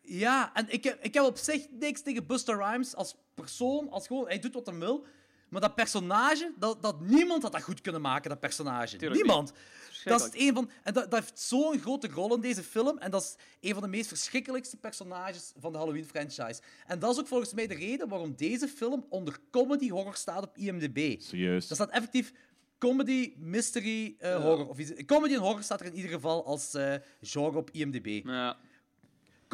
Ja, 0.00 0.54
en 0.54 0.66
ik 0.72 0.84
heb, 0.84 1.02
ik 1.04 1.14
heb 1.14 1.24
op 1.24 1.36
zich 1.36 1.66
niks 1.70 2.02
tegen 2.02 2.26
Buster 2.26 2.56
Rhymes 2.56 2.94
als 2.94 3.16
persoon, 3.34 3.90
als 3.90 4.06
gewoon, 4.06 4.26
hij 4.26 4.38
doet 4.38 4.54
wat 4.54 4.66
hij 4.66 4.78
wil. 4.78 5.06
Maar 5.54 5.62
dat 5.62 5.74
personage, 5.74 6.52
dat, 6.58 6.82
dat 6.82 7.00
niemand 7.00 7.42
had 7.42 7.52
dat 7.52 7.62
goed 7.62 7.80
kunnen 7.80 8.00
maken, 8.00 8.30
dat 8.30 8.40
personage. 8.40 8.96
Tuurlijk 8.96 9.22
niemand. 9.22 9.52
niet. 9.52 10.04
Dat 10.04 10.20
is 10.20 10.26
het 10.26 10.36
een 10.36 10.54
van, 10.54 10.70
en 10.82 10.92
dat, 10.92 11.10
dat 11.10 11.20
heeft 11.20 11.38
zo'n 11.40 11.78
grote 11.78 12.08
rol 12.08 12.34
in 12.34 12.40
deze 12.40 12.62
film. 12.62 12.98
En 12.98 13.10
dat 13.10 13.22
is 13.22 13.36
een 13.68 13.74
van 13.74 13.82
de 13.82 13.88
meest 13.88 14.08
verschrikkelijkste 14.08 14.76
personages 14.76 15.52
van 15.58 15.72
de 15.72 15.78
Halloween-franchise. 15.78 16.60
En 16.86 16.98
dat 16.98 17.12
is 17.14 17.20
ook 17.20 17.26
volgens 17.26 17.52
mij 17.52 17.66
de 17.66 17.74
reden 17.74 18.08
waarom 18.08 18.34
deze 18.36 18.68
film 18.68 19.06
onder 19.08 19.38
comedy 19.50 19.88
horror 19.90 20.14
staat 20.14 20.42
op 20.42 20.58
IMDb. 20.58 21.20
Serieus. 21.20 21.68
Dat 21.68 21.76
staat 21.76 21.90
effectief 21.90 22.32
comedy, 22.78 23.32
mystery, 23.36 24.14
eh, 24.18 24.42
horror. 24.42 24.68
Of 24.68 24.78
iets- 24.78 25.04
comedy 25.06 25.34
en 25.34 25.40
horror 25.40 25.62
staat 25.62 25.80
er 25.80 25.86
in 25.86 25.94
ieder 25.94 26.10
geval 26.10 26.44
als 26.44 26.74
eh, 26.74 26.94
genre 27.20 27.58
op 27.58 27.70
IMDb. 27.70 28.20
Ja. 28.26 28.56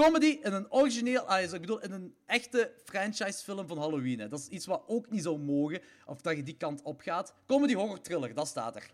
Comedy 0.04 0.38
in 0.42 0.52
een 0.52 0.72
origineel, 0.72 1.20
ah, 1.20 1.42
ik 1.42 1.60
bedoel, 1.60 1.80
in 1.80 1.92
een 1.92 2.14
echte 2.26 2.72
franchise-film 2.84 3.68
van 3.68 3.78
Halloween. 3.78 4.18
Hè. 4.18 4.28
Dat 4.28 4.38
is 4.38 4.48
iets 4.48 4.66
wat 4.66 4.82
ook 4.86 5.10
niet 5.10 5.22
zou 5.22 5.38
mogen, 5.38 5.80
of 6.06 6.20
dat 6.20 6.36
je 6.36 6.42
die 6.42 6.56
kant 6.56 6.82
op 6.82 7.00
gaat. 7.00 7.34
Comedy, 7.46 7.74
horror, 7.74 8.00
thriller, 8.00 8.34
dat 8.34 8.48
staat 8.48 8.76
er. 8.76 8.90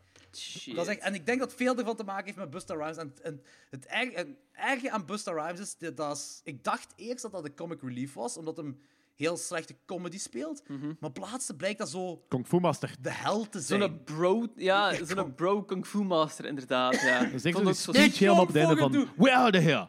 Dat 0.75 0.87
is 0.87 0.87
echt, 0.87 1.01
en 1.01 1.15
ik 1.15 1.27
denk 1.27 1.39
dat 1.39 1.55
veel 1.55 1.77
ervan 1.77 1.97
te 1.97 2.05
maken 2.05 2.25
heeft 2.25 2.37
met 2.37 2.51
Busta 2.51 2.75
Rhymes. 2.75 2.97
En, 2.97 3.15
en 3.23 3.43
het 3.71 3.87
erg, 3.87 4.11
en 4.11 4.37
erge 4.53 4.91
aan 4.91 5.07
Busta 5.07 5.33
Rhymes 5.33 5.61
is, 5.61 5.79
dat, 5.79 5.97
dat 5.97 6.17
is... 6.17 6.41
Ik 6.45 6.65
dacht 6.65 6.93
eerst 6.97 7.23
dat 7.23 7.33
dat 7.33 7.45
de 7.45 7.55
comic 7.55 7.83
relief 7.83 8.15
was, 8.15 8.37
omdat 8.37 8.57
hem 8.57 8.81
heel 9.15 9.37
slechte 9.37 9.77
comedy 9.87 10.19
speelt. 10.19 10.63
Maar 10.69 11.11
op 11.11 11.17
het 11.17 11.31
laatste 11.31 11.57
blijkt 11.57 11.79
dat 11.79 11.89
zo 11.91 12.25
Kung 12.29 12.47
Fu 12.47 12.61
Master. 12.61 12.95
de 13.01 13.13
held 13.13 13.53
te 13.53 13.61
zijn. 13.61 13.81
Zo'n 13.81 14.05
bro, 14.05 14.47
ja, 14.57 14.95
zo'n 15.07 15.35
bro 15.35 15.63
kung 15.63 15.87
fu 15.87 16.03
master, 16.03 16.45
inderdaad. 16.45 17.01
Ja. 17.01 17.29
Zeg 17.39 17.53
Vond 17.53 17.69
ook 17.69 17.75
zo 17.75 17.93
helemaal 17.93 18.41
op 18.41 18.47
het 18.47 18.57
einde 18.57 18.77
van... 18.77 19.09
We 19.17 19.33
are 19.33 19.51
the 19.51 19.59
here. 19.59 19.89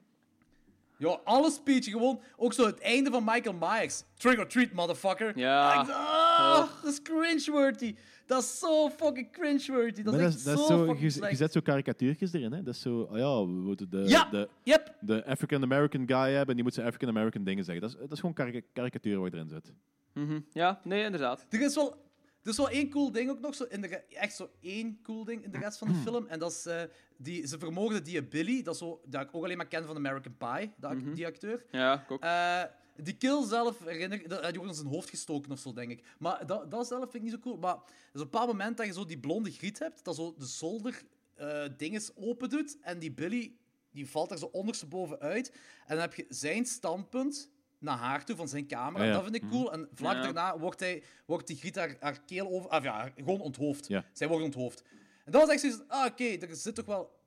Ja, 1.00 1.20
alle 1.24 1.52
speech 1.52 1.86
gewoon. 1.86 2.22
Ook 2.38 2.54
zo 2.54 2.66
het 2.66 2.80
einde 2.80 3.10
van 3.10 3.24
Michael 3.26 3.56
Myers. 3.60 4.04
Trick 4.16 4.40
or 4.40 4.48
treat, 4.48 4.72
motherfucker. 4.72 5.38
Ja. 5.38 5.86
Ah, 5.90 6.68
dat 6.84 6.94
is 6.94 7.02
cringeworthy. 7.02 7.96
Dat 8.26 8.44
is 8.44 8.60
zo 8.60 8.90
fucking 8.90 9.32
cringeworthy. 9.32 10.04
Dat 10.04 10.14
is 10.14 10.20
dat 10.20 10.28
echt 10.30 10.38
is, 10.38 10.44
dat 10.44 10.60
is 10.60 10.66
zo, 10.66 10.78
zo, 10.78 10.78
fucking 10.86 11.00
je, 11.00 11.10
slecht. 11.10 11.32
je 11.32 11.38
zet 11.38 11.52
zo 11.52 11.60
karikatuurtjes 11.60 12.34
erin. 12.34 12.52
Hè? 12.52 12.64
Dat 12.64 12.74
is 12.74 12.82
zo, 12.82 13.00
oh 13.00 13.18
ja, 13.18 13.40
we 13.40 13.52
moeten 13.52 13.90
de, 13.90 14.04
Ja, 14.08 14.28
de, 14.32 14.50
yep. 14.64 14.96
de 15.00 15.26
African-American 15.26 16.08
guy 16.08 16.30
hebben 16.30 16.48
en 16.48 16.56
die 16.56 16.64
moet 16.64 16.74
zijn 16.74 16.88
African-American 16.88 17.44
dingen 17.44 17.64
zeggen. 17.64 17.82
Dat 17.84 17.94
is, 17.94 18.00
dat 18.00 18.12
is 18.12 18.20
gewoon 18.20 18.36
karik 18.36 18.66
karikatuur 18.74 19.20
wat 19.20 19.32
je 19.32 19.38
erin 19.38 19.50
zet. 19.50 19.74
Mhm. 20.14 20.40
Ja, 20.52 20.80
nee, 20.84 21.04
inderdaad. 21.04 21.46
Er 21.50 21.62
is 21.62 21.76
wel... 21.76 22.06
Er 22.48 22.54
is 22.54 22.60
wel 22.60 22.70
één 22.70 22.90
cool 22.90 23.12
ding 23.12 23.30
ook 23.30 23.40
nog, 23.40 23.56
zo 23.56 23.64
in 23.64 23.82
de, 23.82 23.88
echt 23.98 24.36
zo 24.36 24.50
één 24.62 25.00
cool 25.04 25.24
ding 25.24 25.44
in 25.44 25.52
de 25.52 25.58
rest 25.58 25.78
van 25.78 25.88
de 25.88 25.94
film. 25.94 26.28
En 26.28 26.40
dat 26.40 26.52
is, 26.52 26.66
eh, 26.66 26.82
die, 27.18 27.48
ze 27.48 27.60
vermoorden 27.60 28.04
die 28.04 28.24
Billy, 28.24 28.62
dat, 28.64 28.74
is 28.74 28.80
zo, 28.80 29.02
dat 29.06 29.22
ik 29.22 29.36
ook 29.36 29.44
alleen 29.44 29.58
maar 29.58 29.68
ken 29.68 29.86
van 29.86 29.96
American 29.96 30.38
Pie, 30.38 30.74
dat, 30.78 30.92
ac- 30.92 31.16
die 31.16 31.26
acteur. 31.26 31.66
Ja, 31.72 32.06
ook. 32.10 32.22
Eh, 32.24 32.64
die 33.04 33.18
kill 33.18 33.46
zelf, 33.46 33.80
herinner, 33.86 34.28
dat- 34.28 34.44
die 34.44 34.54
wordt 34.54 34.70
in 34.72 34.74
zijn 34.78 34.88
hoofd 34.94 35.10
gestoken 35.10 35.52
of 35.52 35.60
zo, 35.60 35.74
denk 35.74 35.92
ik. 35.92 36.04
Maar 36.20 36.46
dat, 36.46 36.72
dat 36.72 36.88
zelf 36.88 37.02
vind 37.02 37.14
ik 37.14 37.22
niet 37.22 37.32
zo 37.32 37.40
cool. 37.40 37.58
Maar 37.58 37.76
er 37.76 37.82
is 37.86 37.92
op 38.14 38.14
een 38.14 38.24
bepaald 38.24 38.48
moment 38.48 38.78
dat 38.78 38.86
je 38.86 38.94
zo 38.94 39.06
die 39.06 39.20
blonde 39.20 39.52
griet 39.52 39.80
hebt, 39.80 40.04
dat 40.04 40.16
zo 40.16 40.36
de 40.38 40.46
zolder 40.46 41.02
eh 41.36 41.64
dinges 41.78 42.12
open 42.16 42.50
doet 42.50 42.78
en 42.82 43.00
die 43.00 43.12
Billy 43.12 43.56
die 43.92 44.10
valt 44.10 44.32
er 44.32 44.38
zo 44.38 44.46
ondersteboven 44.46 45.20
uit. 45.20 45.50
En 45.86 45.96
dan 45.96 46.00
heb 46.00 46.14
je 46.14 46.26
zijn 46.30 46.66
standpunt 46.66 47.50
naar 47.80 47.98
haar 47.98 48.26
toe 48.26 48.36
van 48.36 48.48
zijn 48.48 48.68
camera. 48.68 49.04
Ja, 49.04 49.10
ja. 49.10 49.16
Dat 49.16 49.24
vind 49.24 49.36
ik 49.36 49.50
cool. 49.50 49.72
En 49.74 49.88
vlak 49.94 50.14
Ja. 50.16 50.22
daarna 50.22 50.58
wordt, 50.60 50.80
hij, 50.80 51.04
wordt 51.26 51.48
die 51.48 51.56
griet 51.58 51.76
haar, 51.76 51.96
haar 52.00 52.20
keel 52.26 52.48
over... 52.50 52.70
Of 52.70 52.84
ja, 52.84 53.12
gewoon 53.16 53.40
onthoofd. 53.42 53.88
Ja. 53.88 54.06
Zij 54.14 54.28
wordt 54.28 54.44
onthoofd. 54.44 54.84
En 55.26 55.32
dat 55.32 55.42
was 55.42 55.50
echt 55.52 55.60
zoiets... 55.60 55.82
Ah, 55.88 56.06
oké, 56.06 56.24
er 56.24 56.56
zit 56.56 56.76
toch 56.76 56.86
wel... 56.86 57.20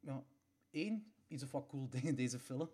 Ja, 0.00 0.22
één 0.70 1.12
iets 1.28 1.42
of 1.42 1.50
wat 1.50 1.66
cool 1.68 1.88
ding 1.90 2.04
in 2.04 2.14
deze 2.14 2.38
film. 2.38 2.70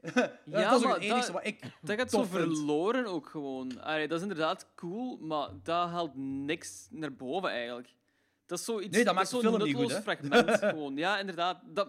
dat 0.00 0.14
is 0.44 0.54
ook 0.54 0.82
maar 0.84 0.94
het 0.94 1.02
enige 1.02 1.20
dat- 1.20 1.30
wat 1.30 1.46
ik 1.46 1.60
Dat 1.82 1.98
gaat 1.98 2.10
zo 2.10 2.22
vind. 2.22 2.30
verloren 2.32 3.06
ook 3.06 3.26
gewoon. 3.28 3.80
Allee, 3.82 4.08
dat 4.08 4.16
is 4.16 4.22
inderdaad 4.22 4.66
cool, 4.74 5.16
maar 5.20 5.48
dat 5.62 5.88
haalt 5.88 6.14
niks 6.16 6.86
naar 6.90 7.14
boven 7.14 7.50
eigenlijk. 7.50 7.94
Dat 8.46 8.58
is 8.58 8.64
zoiets, 8.64 8.96
Nee, 8.96 9.04
dat 9.04 9.14
maakt 9.14 9.26
is 9.26 9.32
de 9.32 9.40
zo'n 9.40 9.50
film 9.54 9.64
niet 9.64 9.76
nutteloos 9.76 10.02
fragment 10.02 10.58
gewoon. 10.64 10.96
Ja, 10.96 11.18
inderdaad. 11.18 11.60
Dat, 11.66 11.88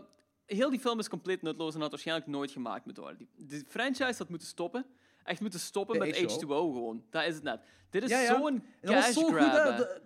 heel 0.57 0.69
die 0.69 0.79
film 0.79 0.99
is 0.99 1.09
compleet 1.09 1.41
nutteloos 1.41 1.73
en 1.75 1.81
had 1.81 1.89
waarschijnlijk 1.89 2.27
nooit 2.27 2.51
gemaakt 2.51 2.85
moeten 2.85 3.03
worden. 3.03 3.27
Die, 3.35 3.47
de 3.47 3.65
franchise 3.67 4.15
had 4.17 4.29
moeten 4.29 4.47
stoppen. 4.47 4.85
Echt 5.23 5.41
moeten 5.41 5.59
stoppen 5.59 5.99
De 5.99 6.05
met 6.05 6.15
H2O. 6.17 6.35
H2O 6.45 6.47
gewoon. 6.47 7.03
Dat 7.09 7.25
is 7.25 7.33
het 7.35 7.43
net. 7.43 7.61
Dit 7.89 8.03
is 8.03 8.09
Ja, 8.09 8.19
ja. 8.19 8.37
zo'n 8.39 8.63
cash 8.81 9.11
zo 9.13 9.21
goed, 9.21 9.33
grab. 9.35 9.77
De- 9.77 10.01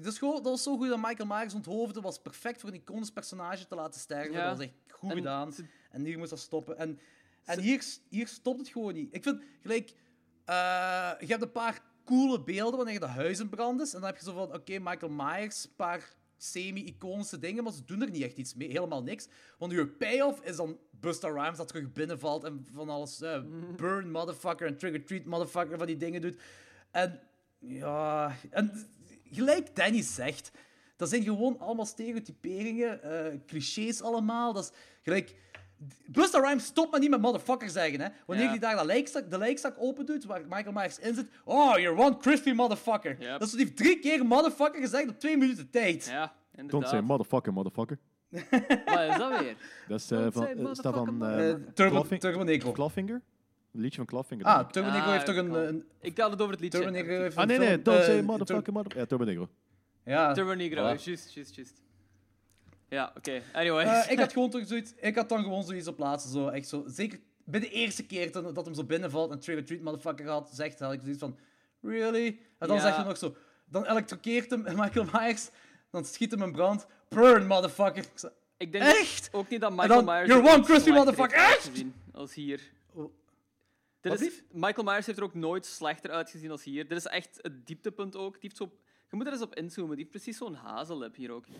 Dat, 0.00 0.12
is 0.12 0.18
gewoon, 0.18 0.34
dat 0.34 0.44
was 0.44 0.62
zo 0.62 0.76
goed 0.76 0.88
dat 0.88 0.98
Michael 0.98 1.26
Myers 1.28 1.54
onthoofde. 1.54 2.00
was 2.00 2.18
perfect 2.18 2.60
voor 2.60 2.68
een 2.68 2.74
iconisch 2.74 3.10
personage 3.10 3.66
te 3.66 3.74
laten 3.74 4.00
sterven. 4.00 4.32
Ja. 4.32 4.48
Dat 4.48 4.56
was 4.56 4.66
echt 4.66 4.74
goed 4.92 5.10
En 5.10 5.16
gedaan. 5.16 5.52
En 5.90 6.04
hier 6.04 6.18
moest 6.18 6.30
dat 6.30 6.38
stoppen. 6.38 6.78
En, 6.78 6.98
en 7.44 7.60
hier, 7.60 7.84
hier 8.08 8.26
stopt 8.28 8.58
het 8.58 8.68
gewoon 8.68 8.94
niet. 8.94 9.14
Ik 9.14 9.22
vind, 9.22 9.42
gelijk... 9.62 9.90
eh, 10.44 11.10
je 11.18 11.26
hebt 11.26 11.42
een 11.42 11.52
paar 11.52 11.82
coole 12.04 12.42
beelden 12.42 12.76
wanneer 12.76 13.00
de 13.00 13.06
huis 13.06 13.40
in 13.40 13.48
brand 13.48 13.80
is. 13.80 13.94
En 13.94 14.00
dan 14.00 14.08
heb 14.08 14.18
je 14.18 14.24
zo 14.24 14.32
van, 14.32 14.54
oké, 14.54 14.78
Michael 14.78 15.12
Myers, 15.12 15.64
een 15.64 15.74
paar 15.76 16.14
semi-iconische 16.42 17.38
dingen, 17.38 17.64
maar 17.64 17.72
ze 17.72 17.84
doen 17.84 18.02
er 18.02 18.10
niet 18.10 18.22
echt 18.22 18.36
iets 18.36 18.54
mee. 18.54 18.68
Helemaal 18.68 19.02
niks. 19.02 19.28
Want 19.58 19.72
uw 19.72 19.96
payoff 19.96 20.40
is 20.40 20.56
dan 20.56 20.78
Busta 20.90 21.28
Rhymes 21.28 21.56
dat 21.56 21.68
terug 21.68 21.92
binnenvalt 21.92 22.44
en 22.44 22.66
van 22.72 22.88
alles... 22.88 23.20
eh, 23.20 23.42
burn, 23.76 24.10
motherfucker, 24.10 24.66
en 24.66 24.76
trigger-treat, 24.76 25.24
motherfucker, 25.24 25.78
van 25.78 25.86
die 25.86 25.96
dingen 25.96 26.20
doet. 26.20 26.38
En 26.90 27.20
ja... 27.58 28.36
En 28.50 28.72
gelijk 29.30 29.76
Danny 29.76 30.02
zegt, 30.02 30.50
dat 30.96 31.08
zijn 31.08 31.22
gewoon 31.22 31.58
allemaal 31.58 31.86
stereotyperingen, 31.86 33.02
eh, 33.02 33.38
clichés 33.46 34.02
allemaal. 34.02 34.52
Dat 34.52 34.64
is 34.64 34.78
gelijk... 35.02 35.34
Busta 36.06 36.40
Rhymes 36.40 36.64
stopt 36.64 36.90
maar 36.90 37.00
niet 37.00 37.10
met 37.10 37.20
motherfucker 37.20 37.70
zeggen, 37.70 38.00
hè. 38.00 38.08
Wanneer 38.26 38.44
Ja. 38.44 38.50
hij 38.50 38.58
daar 38.58 38.76
de 38.76 38.84
lijkzak, 38.86 39.30
de 39.30 39.38
lijkzak 39.38 39.74
open 39.78 40.06
doet, 40.06 40.24
waar 40.24 40.40
Michael 40.48 40.72
Myers 40.72 40.98
in 40.98 41.14
zit... 41.14 41.26
Oh, 41.44 41.78
you're 41.78 42.00
one 42.02 42.16
crispy 42.16 42.52
motherfucker. 42.52 43.16
Yep. 43.20 43.30
Dat 43.30 43.42
is 43.42 43.50
die 43.50 43.64
heeft 43.64 43.76
drie 43.76 43.98
keer 43.98 44.26
motherfucker 44.26 44.80
gezegd 44.80 45.08
op 45.08 45.18
twee 45.18 45.36
minuten 45.36 45.70
tijd. 45.70 46.04
Ja, 46.04 46.20
Don't 46.20 46.32
inderdaad. 46.60 46.88
say 46.90 47.00
motherfucker, 47.00 47.52
motherfucker. 47.52 47.98
Wat 48.30 48.40
is 49.10 49.16
dat 49.16 49.38
weer? 49.40 49.56
Dat 49.88 50.00
is, 50.00 50.06
Don't 50.06 50.32
van, 50.32 50.42
say 50.42 50.52
eh, 50.54 50.68
staat 50.72 50.94
van 50.94 51.14
motherfucker, 51.16 51.48
eh, 51.48 51.50
Eh, 51.50 51.72
Turbo, 51.74 52.16
Turbo 52.18 52.42
Negro. 52.42 52.72
Clawfinger? 52.72 53.22
Een 53.72 53.80
liedje 53.80 53.96
van 53.96 54.06
Clawfinger. 54.06 54.46
Ah. 54.46 54.68
Turbo 54.70 54.88
Negro 54.90 55.06
Ah, 55.06 55.12
heeft 55.12 55.26
toch 55.26 55.36
een... 55.36 55.84
Ik 56.00 56.18
had 56.18 56.30
het 56.30 56.40
over 56.40 56.52
het 56.52 56.62
liedje. 56.62 56.78
Turbo 56.78 56.94
Negro 56.94 57.20
heeft 57.22 57.36
Ah 57.36 57.42
een 57.42 57.48
nee, 57.48 57.58
nee, 57.58 57.82
don't 57.82 57.98
eh, 57.98 58.04
say 58.04 58.22
motherfucker, 58.22 58.72
motherfucker. 58.72 59.00
Ja, 59.00 59.06
Turbo 59.06 59.24
Negro. 59.24 59.48
Ja. 60.04 60.32
Turbo 60.32 60.54
Negro, 60.54 60.82
juist, 60.82 61.06
juist, 61.34 61.54
juist. 61.54 61.80
Ja, 62.92 63.12
oké. 63.16 63.42
Anyways. 63.52 64.04
Eh, 64.06 64.12
ik 64.12 64.18
had 64.18 64.32
gewoon 64.32 64.50
toch 64.50 64.66
zoiets... 64.66 64.92
Ik 65.00 65.14
had 65.16 65.28
dan 65.28 65.42
gewoon 65.42 65.62
zoiets 65.64 65.86
op 65.86 65.98
laatste, 65.98 66.30
zo 66.30 66.48
echt 66.48 66.68
zo... 66.68 66.84
Zeker 66.86 67.20
bij 67.44 67.60
de 67.60 67.70
eerste 67.70 68.06
keer 68.06 68.32
dat, 68.32 68.54
dat 68.54 68.64
hem 68.64 68.74
zo 68.74 68.84
binnenvalt 68.84 69.30
en 69.30 69.38
Trigger 69.40 69.64
Treat 69.64 69.82
motherfucker 69.82 70.28
had, 70.28 70.50
zegt, 70.52 70.78
had 70.78 70.92
ik 70.92 71.00
zoiets 71.02 71.18
van... 71.20 71.38
Really? 71.80 72.26
En 72.58 72.68
dan 72.68 72.76
Ja. 72.76 72.82
zeg 72.82 72.96
je 72.96 73.04
nog 73.04 73.16
zo... 73.18 73.36
Dan 73.64 73.84
elektrokeert 73.86 74.50
hem 74.50 74.62
Michael 74.62 75.06
Myers, 75.12 75.50
dan 75.90 76.04
schiet 76.04 76.30
hem 76.30 76.42
in 76.42 76.52
brand. 76.52 76.86
Burn, 77.08 77.46
motherfucker. 77.46 78.04
Ik 78.56 78.72
denk 78.72 78.84
Echt? 78.84 79.28
ook 79.32 79.48
niet 79.48 79.60
dat 79.60 79.70
Michael 79.70 79.88
dan, 79.88 80.04
Myers... 80.04 80.28
"You're 80.28 80.50
one 80.54 80.62
crispy 80.64 80.90
motherfucker." 80.90 81.38
Echt? 81.38 81.70
Als 82.12 82.34
hier. 82.34 82.60
Wat 82.92 83.10
Dit 84.00 84.12
is, 84.12 84.20
lief? 84.20 84.42
Michael 84.50 84.84
Myers 84.86 85.06
heeft 85.06 85.18
er 85.18 85.24
ook 85.24 85.34
nooit 85.34 85.66
slechter 85.66 86.10
uitgezien 86.10 86.50
als 86.50 86.64
hier. 86.64 86.88
Dit 86.88 86.98
is 86.98 87.06
echt 87.06 87.38
het 87.40 87.66
dieptepunt 87.66 88.16
ook. 88.16 88.32
Die 88.32 88.40
heeft 88.42 88.56
zo, 88.56 88.72
je 89.12 89.18
moet 89.18 89.26
er 89.26 89.32
eens 89.32 89.42
op 89.42 89.54
inzoomen. 89.54 89.96
Die 89.96 90.04
heeft 90.04 90.16
precies 90.16 90.36
zo'n 90.36 90.54
hazellip 90.54 91.14
hier 91.14 91.30
ook. 91.30 91.44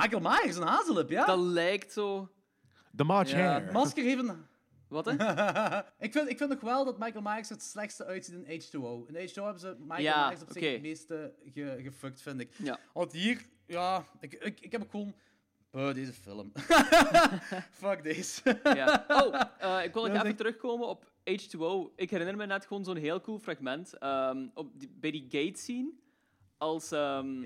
Michael 0.00 0.20
Myers, 0.20 0.56
een 0.56 0.66
hazellip, 0.66 1.10
ja? 1.10 1.24
Dat 1.24 1.38
lijkt 1.38 1.92
zo... 1.92 2.30
The 2.96 3.04
March 3.04 3.30
Ja. 3.30 3.68
Masker 3.72 4.04
heeft 4.04 4.18
een... 4.18 4.46
Wat, 4.88 5.04
hè? 5.04 5.12
ik, 6.06 6.12
vind, 6.12 6.28
ik 6.28 6.38
vind 6.38 6.50
nog 6.50 6.60
wel 6.60 6.84
dat 6.84 6.98
Michael 6.98 7.22
Myers 7.22 7.48
het 7.48 7.62
slechtste 7.62 8.04
uitziet 8.04 8.34
in 8.34 8.62
H2O. 8.62 9.12
In 9.12 9.28
H2O 9.28 9.34
hebben 9.34 9.60
ze 9.60 9.76
Michael 9.78 10.00
Ja, 10.00 10.26
Myers 10.26 10.42
op 10.42 10.50
zich 10.50 10.72
het 10.72 10.82
meeste 10.82 11.34
ge, 11.52 11.80
gefuckt, 11.82 12.22
vind 12.22 12.40
ik. 12.40 12.54
Ja. 12.56 12.78
Want 12.92 13.12
hier, 13.12 13.46
ja, 13.66 14.06
ik, 14.20 14.34
ik, 14.34 14.60
ik 14.60 14.72
heb 14.72 14.82
ook 14.82 14.90
gewoon... 14.90 15.14
Oh, 15.70 15.94
deze 15.94 16.12
film. 16.12 16.52
Fuck 17.82 18.02
deze. 18.02 18.60
Ja. 18.62 19.04
Oh, 19.08 19.40
eh, 19.58 19.84
ik 19.84 19.92
wil 19.92 20.06
nog 20.06 20.16
even 20.16 20.36
terugkomen 20.36 20.88
op 20.88 21.12
H2O. 21.30 21.94
Ik 21.96 22.10
herinner 22.10 22.36
me 22.36 22.46
net 22.46 22.66
gewoon 22.66 22.84
zo'n 22.84 22.96
heel 22.96 23.20
cool 23.20 23.38
fragment. 23.38 23.98
ehm, 23.98 24.46
op 24.54 24.70
die, 24.80 24.90
bij 25.00 25.10
die 25.10 25.26
gate 25.30 25.58
scene. 25.60 25.90
Als, 26.58 26.90
ehm, 26.92 27.42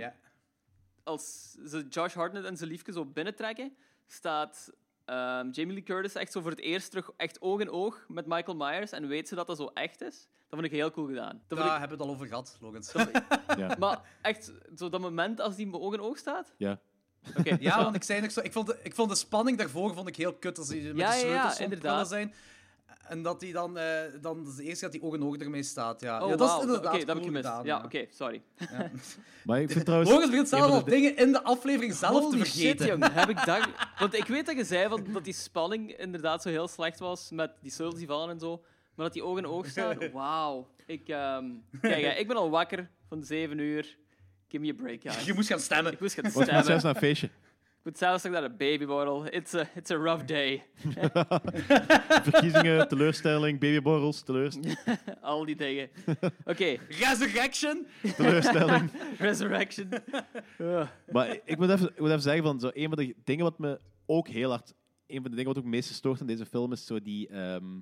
als 1.03 1.51
ze 1.67 1.87
Josh 1.89 2.15
Hartnett 2.15 2.47
en 2.47 2.57
zijn 2.57 2.71
liefje 2.71 2.93
zo 2.93 3.05
binnentrekken, 3.05 3.77
staat 4.07 4.73
ehm, 5.05 5.51
Jamie 5.51 5.75
Lee 5.75 5.83
Curtis 5.83 6.15
echt 6.15 6.33
zo 6.33 6.41
voor 6.41 6.51
het 6.51 6.61
eerst 6.61 6.91
terug 6.91 7.11
echt 7.17 7.41
oog 7.43 7.61
in 7.61 7.71
oog 7.71 8.05
met 8.09 8.27
Michael 8.27 8.57
Myers 8.57 8.91
en 8.93 9.09
weet 9.09 9.29
ze 9.29 9.35
dat 9.35 9.47
dat 9.47 9.57
zo 9.57 9.67
echt 9.75 10.01
is. 10.03 10.29
Dat 10.49 10.59
vond 10.59 10.65
ik 10.65 10.71
heel 10.71 10.91
cool 10.91 11.07
gedaan. 11.07 11.43
Dat 11.49 11.59
Daar 11.59 11.67
ik- 11.75 11.79
hebben 11.81 11.99
we 11.99 12.03
het 12.05 12.13
al 12.13 12.17
over 12.17 12.27
gehad, 12.27 12.59
Logans. 12.61 12.93
Ja. 13.57 13.77
Maar 13.79 14.01
echt, 14.23 14.53
zo 14.77 14.89
dat 14.89 15.01
moment 15.01 15.41
als 15.41 15.57
die 15.57 15.73
oog 15.73 15.95
in 15.95 16.01
oog 16.01 16.19
staat. 16.19 16.55
Ja. 16.57 16.81
Oké, 17.39 17.57
Ja, 17.61 17.83
want 17.83 17.95
ik 17.97 18.03
zei 18.03 18.21
nog 18.21 18.31
zo, 18.31 18.41
ik 18.41 18.53
vond, 18.53 18.67
de, 18.67 18.79
ik 18.83 18.95
vond 18.95 19.11
de 19.11 19.17
spanning 19.17 19.59
daarvoor 19.59 19.95
vond 19.95 20.09
ik 20.09 20.17
heel 20.17 20.35
kut 20.35 20.59
als 20.59 20.69
hij 20.69 20.77
met 20.81 20.87
Ja, 20.87 20.93
de 20.93 21.01
ja, 21.01 21.11
ja, 21.13 21.19
sleutels 21.19 21.57
ja, 21.59 21.65
inderdaad. 21.65 22.09
zijn. 22.09 22.35
En 23.11 23.23
dat 23.23 23.41
hij 23.41 23.53
dan, 23.53 23.79
eh, 23.79 23.85
dan 24.21 24.45
de 24.57 24.63
eerste 24.63 24.85
dat 24.85 24.95
hij 24.95 25.03
oog 25.03 25.15
in 25.15 25.23
oog 25.25 25.37
ermee 25.37 25.63
staat. 25.63 26.01
Ja, 26.01 26.23
Oh, 26.23 26.29
ja 26.31 26.37
dat 26.37 26.49
is 26.49 26.55
wauw. 26.55 26.61
inderdaad 26.63 26.95
Oké, 26.95 26.99
dat 26.99 27.09
heb 27.09 27.17
ik 27.17 27.25
gemist. 27.25 27.47
gedaan, 27.47 27.65
ja, 27.65 27.83
oké, 27.85 28.07
sorry. 28.11 28.43
Maar 29.45 29.61
ik 29.61 29.71
vind 29.71 29.85
trouwens... 29.85 30.11
Begint 30.27 30.49
zelf 30.49 30.71
al 30.71 30.85
de- 30.85 30.91
dingen 30.91 31.17
in 31.17 31.33
de 31.33 31.43
aflevering 31.43 31.95
zelf 31.95 32.23
Holy 32.25 32.39
te 32.39 32.45
shit, 32.45 32.55
vergeten. 32.57 32.87
jong. 32.87 33.13
Heb 33.13 33.29
ik 33.29 33.45
dat... 33.45 33.69
Want 33.99 34.15
ik 34.15 34.25
weet 34.27 34.47
dat 34.47 34.57
je 34.57 34.65
zei 34.65 34.89
van, 34.89 35.07
dat 35.13 35.25
die 35.25 35.33
spanning 35.35 35.97
inderdaad 35.99 36.43
zo 36.43 36.49
heel 36.49 36.69
slecht 36.69 36.99
was 36.99 37.31
met 37.31 37.51
die 37.63 37.71
sleutels 37.71 37.99
die 37.99 38.09
vallen 38.09 38.31
en 38.31 38.39
zo. 38.41 38.63
Maar 38.95 39.05
dat 39.07 39.13
die 39.15 39.25
oog 39.25 39.39
in 39.39 39.47
oog 39.47 39.67
staan, 39.67 39.97
wauw. 40.13 40.69
Ik, 40.87 41.09
ehm, 41.09 41.45
kijk, 41.81 42.03
hè, 42.05 42.11
ik 42.13 42.27
ben 42.27 42.37
al 42.37 42.51
wakker 42.51 42.91
van 43.09 43.23
7 43.25 43.59
uur. 43.59 43.97
Give 44.49 44.63
me 44.63 44.71
a 44.71 44.75
break, 44.75 45.03
ja. 45.03 45.13
Je 45.25 45.35
moest 45.35 45.49
gaan 45.49 45.61
stemmen. 45.61 45.93
Ik 45.93 46.01
moest 46.01 46.15
gaan 46.15 46.31
stemmen. 46.31 46.65
zelfs 46.65 46.83
naar 46.83 46.95
een 46.95 47.01
feestje. 47.01 47.31
Moet 47.83 47.99
zelfs 47.99 48.23
nog 48.23 48.33
naar 48.33 48.43
de 48.43 48.51
babyborrel. 48.51 49.27
It's 49.27 49.55
a, 49.55 49.69
it's 49.75 49.91
a 49.91 49.97
rough 49.97 50.25
day. 50.25 50.63
Verkiezingen, 52.31 52.89
teleurstelling, 52.89 53.59
babyborrels, 53.61 54.23
teleurstelling. 54.23 54.79
Al 55.21 55.45
die 55.45 55.57
dingen. 55.57 55.91
Oké. 56.45 56.77
Resurrection. 56.89 57.87
Teleurstelling. 58.17 58.91
Resurrection. 59.19 59.89
Maar 61.13 61.39
ik 61.45 61.59
moet, 61.59 61.71
even, 61.71 61.89
ik 61.89 61.99
moet 61.99 62.09
even 62.09 62.23
zeggen, 62.23 62.43
van 62.43 62.61
zo, 62.61 62.71
een 62.73 62.89
van 62.89 62.97
de 62.97 63.15
dingen 63.25 63.45
wat 63.45 63.59
me 63.59 63.81
ook 64.07 64.29
heel 64.29 64.51
hard... 64.51 64.75
Een 65.07 65.23
van 65.23 65.31
de 65.31 65.37
dingen 65.37 65.47
wat 65.47 65.57
ook 65.57 65.65
het 65.65 65.73
meeste 65.73 65.95
stoort 65.95 66.21
in 66.21 66.27
deze 66.27 66.47
film 66.47 66.73
is 66.73 66.87
zo 66.87 67.01
die... 67.01 67.29
ehm, 67.29 67.79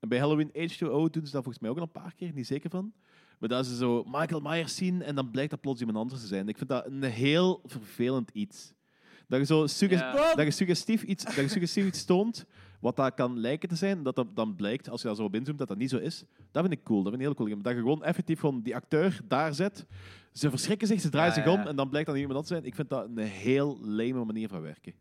en 0.00 0.08
bij 0.08 0.18
Halloween 0.18 0.50
H2O 0.50 1.10
doen 1.10 1.26
ze 1.26 1.32
dat 1.32 1.42
volgens 1.42 1.58
mij 1.58 1.70
ook 1.70 1.76
al 1.76 1.82
een 1.82 2.02
paar 2.02 2.14
keer, 2.14 2.32
niet 2.32 2.46
zeker 2.46 2.70
van. 2.70 2.92
Maar 3.38 3.48
dat 3.48 3.66
ze 3.66 3.76
zo 3.76 4.04
Michael 4.06 4.40
Myers 4.40 4.76
zien 4.76 5.02
en 5.02 5.14
dan 5.14 5.30
blijkt 5.30 5.50
dat 5.50 5.60
plots 5.60 5.80
iemand 5.80 5.98
anders 5.98 6.20
te 6.20 6.26
zijn. 6.26 6.48
Ik 6.48 6.56
vind 6.56 6.68
dat 6.68 6.86
een 6.86 7.02
heel 7.02 7.60
vervelend 7.64 8.30
iets. 8.30 8.74
Dat 9.28 9.38
je 9.40 9.46
zo 9.46 9.66
sugges- 9.66 10.00
Ja. 10.00 10.34
dat 10.34 10.44
je 10.44 10.50
suggestief 10.50 11.02
iets, 11.02 11.24
dat 11.24 11.34
je 11.34 11.48
suggestief 11.48 11.86
iets 11.86 12.04
toont 12.04 12.44
wat 12.80 12.96
dat 12.96 13.14
kan 13.14 13.38
lijken 13.40 13.68
te 13.68 13.74
zijn, 13.74 14.02
dat 14.02 14.16
dat 14.16 14.36
dan 14.36 14.56
blijkt, 14.56 14.88
als 14.90 15.00
je 15.00 15.06
daar 15.06 15.16
zo 15.16 15.22
op 15.24 15.34
inzoomt, 15.34 15.58
dat 15.58 15.68
dat 15.68 15.76
niet 15.78 15.90
zo 15.90 15.96
is. 15.98 16.24
Dat 16.50 16.62
vind 16.66 16.74
ik 16.78 16.84
cool. 16.84 17.02
Dat 17.02 17.12
vind 17.12 17.22
ik 17.24 17.28
heel 17.36 17.46
cool. 17.46 17.62
Dat 17.62 17.72
je 17.72 17.78
gewoon 17.78 18.04
effectief 18.04 18.40
gewoon 18.40 18.62
die 18.62 18.74
acteur 18.74 19.20
daar 19.24 19.54
zet. 19.54 19.86
Ze 20.32 20.50
verschrikken 20.50 20.86
zich, 20.86 21.00
ze 21.00 21.08
draaien 21.08 21.34
Ja, 21.34 21.42
zich 21.42 21.52
om 21.52 21.58
ja. 21.60 21.66
en 21.66 21.76
dan 21.76 21.88
blijkt 21.88 22.06
dat 22.06 22.16
niet 22.16 22.26
iemand 22.26 22.40
anders 22.48 22.48
te 22.48 22.54
zijn. 22.54 22.64
Ik 22.66 22.74
vind 22.74 22.88
dat 22.90 23.18
een 23.18 23.38
heel 23.38 23.78
lame 23.82 24.24
manier 24.24 24.48
van 24.48 24.60
werken. 24.60 24.92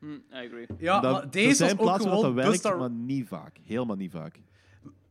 Hm, 0.00 0.06
I 0.12 0.20
agree. 0.30 0.66
Ja, 0.78 1.00
Dat- 1.00 1.12
maar 1.12 1.22
er 1.22 1.30
deze 1.30 1.54
zijn 1.54 1.68
was 1.70 1.78
ook 1.78 1.84
plaatsen 1.84 2.10
waar 2.10 2.18
gewoon 2.18 2.34
dat 2.34 2.44
werkt, 2.44 2.62
Busta... 2.62 2.76
maar 2.78 2.90
niet 2.90 3.28
vaak. 3.28 3.56
Helemaal 3.62 3.96
niet 3.96 4.10
vaak. 4.10 4.40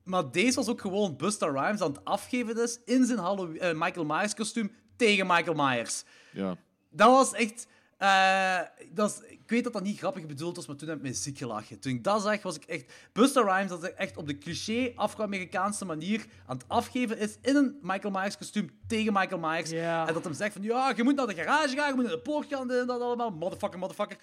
Maar 0.04 0.32
deze 0.32 0.56
was 0.56 0.68
ook 0.70 0.82
gewoon 0.82 1.16
Busta 1.18 1.46
Rhymes 1.48 1.82
aan 1.82 1.92
het 1.92 2.06
afgeven 2.06 2.56
dus 2.56 2.80
in 2.86 3.06
zijn 3.06 3.20
Halloween, 3.20 3.60
eh, 3.60 3.74
Michael 3.74 4.06
Myers 4.06 4.34
kostuum 4.34 4.72
tegen 4.96 5.28
Michael 5.28 5.56
Myers. 5.56 6.04
Ja. 6.34 6.56
Dat 6.90 7.10
was 7.12 7.34
echt... 7.34 7.68
eh, 8.04 8.60
dat 8.92 9.10
is, 9.10 9.30
ik 9.30 9.50
weet 9.50 9.64
dat 9.64 9.74
dat 9.74 9.84
niet 9.84 9.98
grappig 9.98 10.26
bedoeld 10.26 10.56
was, 10.56 10.68
maar 10.68 10.76
toen 10.76 10.88
heb 10.88 10.98
ik 10.98 11.04
me 11.04 11.14
ziek 11.14 11.38
gelachen. 11.38 11.80
Toen 11.80 11.92
ik 11.94 12.04
dat 12.04 12.22
zag, 12.22 12.42
was 12.42 12.56
ik 12.56 12.64
echt... 12.64 12.94
Busta 13.14 13.42
Rhymes 13.42 13.70
dat 13.70 13.84
er 13.84 13.94
echt 13.94 14.18
op 14.18 14.28
de 14.28 14.38
cliché 14.38 14.92
Afro-Amerikaanse 14.96 15.86
manier 15.86 16.26
aan 16.46 16.58
het 16.58 16.66
afgeven 16.68 17.18
is 17.18 17.38
in 17.42 17.56
een 17.56 17.78
Michael 17.82 18.14
Myers 18.14 18.38
kostuum 18.38 18.70
tegen 18.88 19.14
Michael 19.14 19.40
Myers. 19.40 19.72
En 19.72 20.14
dat 20.14 20.24
hem 20.24 20.34
zegt 20.34 20.54
van, 20.54 20.62
ja, 20.62 20.94
je 20.96 21.04
moet 21.04 21.16
naar 21.16 21.28
de 21.28 21.34
garage 21.34 21.76
gaan, 21.76 21.88
je 21.88 21.94
moet 21.94 22.04
naar 22.04 22.14
de 22.14 22.20
poort 22.22 22.48
gaan, 22.48 22.72
en 22.72 22.88
dat 22.88 23.02
allemaal. 23.02 23.32
Motherfucker, 23.32 23.80
motherfucker. 23.80 24.18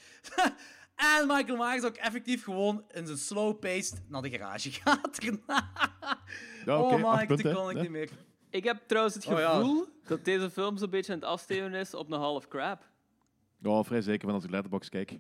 en 1.20 1.26
Michael 1.26 1.57
Myers 1.57 1.84
ook 1.84 1.97
effectief 1.97 2.44
gewoon 2.44 2.84
in 2.91 3.07
zijn 3.07 3.18
slow-paced 3.18 4.02
naar 4.09 4.23
de 4.23 4.31
garage 4.31 4.70
gaat. 4.81 5.18
Ja, 6.65 6.78
oké, 6.81 6.94
oh 6.94 7.00
man, 7.00 7.12
acht 7.12 7.23
ik 7.23 7.28
punten, 7.28 7.55
kon 7.55 7.70
ik 7.70 7.81
niet 7.81 7.91
meer. 7.91 8.10
Ik 8.50 8.65
heb 8.65 8.83
trouwens 8.86 9.15
het 9.15 9.26
Oh, 9.26 9.39
ja. 9.39 9.55
gevoel 9.55 9.86
dat 10.07 10.25
deze 10.25 10.50
film 10.50 10.76
zo'n 10.76 10.91
beetje 10.91 11.12
aan 11.12 11.18
het 11.18 11.28
afstevenen 11.28 11.81
is 11.81 11.94
op 11.94 12.10
een 12.10 12.18
half 12.18 12.49
crap. 12.49 12.89
Ja, 13.62 13.82
vrij 13.82 14.00
zeker 14.02 14.24
van 14.26 14.34
als 14.34 14.44
ik 14.44 14.50
Letterboxd 14.50 14.90
kijk. 14.90 15.12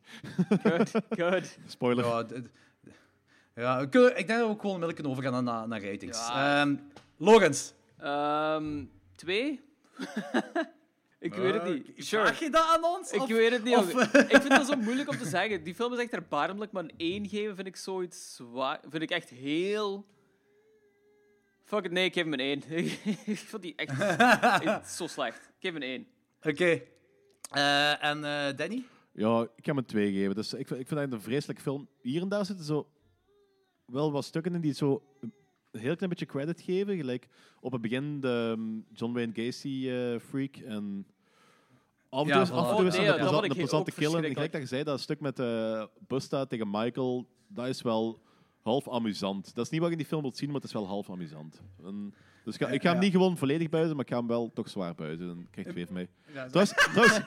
Good, 0.62 0.90
good. 1.20 1.58
Spoiler. 1.66 2.04
Ja, 2.04 2.24
ja 3.54 3.78
ik 3.80 3.92
denk 3.92 4.28
dat 4.28 4.36
we 4.38 4.42
ook 4.44 4.60
gewoon 4.60 4.74
onmiddellijk 4.74 4.94
kunnen 4.94 5.12
overgaan 5.12 5.44
naar, 5.44 5.68
naar 5.68 5.82
ratings. 5.82 6.18
Ja. 6.18 6.60
Ehm, 6.60 6.76
Logans. 7.16 7.74
Ehm, 7.98 8.84
twee? 9.14 9.60
ik 11.18 11.34
weet 11.34 11.52
het 11.54 11.62
Eh, 11.62 11.68
niet. 11.68 11.84
vraag 11.96 12.04
Sure. 12.36 12.44
je 12.44 12.50
dat 12.50 12.66
aan 12.76 12.84
ons? 12.84 13.10
Ik 13.12 13.20
Of- 13.20 13.28
weet 13.28 13.50
het 13.50 13.64
niet. 13.64 13.76
of- 13.76 13.92
ik 14.14 14.40
vind 14.40 14.48
dat 14.50 14.66
zo 14.66 14.76
moeilijk 14.76 15.08
om 15.08 15.16
te 15.16 15.28
zeggen. 15.28 15.64
Die 15.64 15.74
film 15.74 15.92
is 15.92 15.98
echt 15.98 16.12
erbarmelijk, 16.12 16.72
maar 16.72 16.82
een 16.82 16.94
1 16.96 17.28
geven 17.28 17.54
vind 17.54 17.66
ik 17.66 17.76
zoiets 17.76 18.34
zwaar. 18.34 18.80
Vind 18.90 19.02
ik 19.02 19.10
echt 19.10 19.28
heel. 19.30 20.06
Fuck 21.64 21.84
it, 21.84 21.90
nee, 21.90 22.04
ik 22.04 22.12
geef 22.14 22.24
hem 22.24 22.32
een 22.32 22.40
1. 22.40 22.62
ik 23.32 23.38
vond 23.38 23.62
die 23.62 23.74
echt, 23.76 24.90
zo 24.96 25.06
slecht. 25.06 25.36
Ik 25.38 25.52
geef 25.58 25.72
hem 25.72 25.82
een 25.82 25.88
1. 25.88 26.06
Oké. 26.52 26.80
Eh, 27.50 28.04
en 28.04 28.24
eh, 28.24 28.56
Danny? 28.56 28.84
Ja, 29.12 29.42
ik 29.42 29.48
ga 29.64 29.70
hem 29.72 29.78
een 29.78 29.84
2 29.84 30.12
geven. 30.12 30.34
Dus 30.34 30.52
ik, 30.54 30.66
vind- 30.66 30.80
ik 30.80 30.86
vind 30.88 31.00
dat 31.00 31.12
een 31.12 31.20
vreselijke 31.20 31.62
film. 31.62 31.88
Hier 32.02 32.22
en 32.22 32.28
daar 32.28 32.46
zitten 32.46 32.64
zo 32.64 32.88
wel 33.86 34.12
wat 34.12 34.24
stukken 34.24 34.54
in 34.54 34.60
die 34.60 34.72
zo 34.72 35.02
een 35.20 35.32
heel 35.80 35.94
klein 35.96 36.08
beetje 36.10 36.26
credit 36.26 36.60
geven. 36.60 36.96
Gelijk 36.96 37.28
op 37.60 37.72
het 37.72 37.80
begin 37.80 38.20
de 38.20 38.54
um, 38.58 38.86
John 38.92 39.12
Wayne 39.14 39.32
Gacy 39.34 39.88
eh, 39.88 40.18
freak 40.28 40.56
en 40.56 41.06
af 42.08 42.26
en 42.26 42.32
toe 42.32 42.42
is- 42.42 42.50
Oh, 42.50 42.56
dat 42.56 42.66
vond 42.66 42.76
plezant- 43.18 43.44
ik 43.44 43.50
een 43.50 43.56
plezante 43.56 43.90
ook 43.90 43.96
kill. 43.96 44.14
En 44.24 44.32
gelijk 44.32 44.52
dat 44.52 44.60
je 44.60 44.66
zei, 44.66 44.82
dat 44.82 45.00
stuk 45.00 45.20
met 45.20 45.42
Busta 46.06 46.46
tegen 46.46 46.70
Michael, 46.70 47.26
dat 47.48 47.66
is 47.66 47.82
wel 47.82 48.20
half 48.60 48.88
amusant. 48.88 49.54
Dat 49.54 49.64
is 49.64 49.70
niet 49.70 49.80
wat 49.80 49.88
je 49.88 49.94
in 49.94 50.00
die 50.00 50.08
film 50.10 50.22
wilt 50.22 50.36
zien, 50.36 50.46
maar 50.50 50.56
het 50.60 50.64
is 50.68 50.72
wel 50.72 50.86
half 50.86 51.10
amusant. 51.10 51.60
En, 51.84 52.14
dus 52.44 52.54
ik 52.54 52.60
ga, 52.62 52.68
ik 52.68 52.82
ga 52.82 52.90
hem 52.90 53.00
niet 53.00 53.12
gewoon 53.12 53.36
volledig 53.38 53.68
buizen, 53.68 53.96
maar 53.96 54.04
ik 54.04 54.10
ga 54.10 54.18
hem 54.18 54.26
wel 54.26 54.52
toch 54.52 54.68
zwaar 54.68 54.94
buizen. 54.94 55.26
Dan 55.26 55.46
krijg 55.50 55.66
je 55.66 55.72
twee 55.72 55.84
van 55.86 55.94
mij. 55.94 56.08
Ja, 56.32 56.46
Trouwens, 56.46 56.74
trouwens 56.92 57.20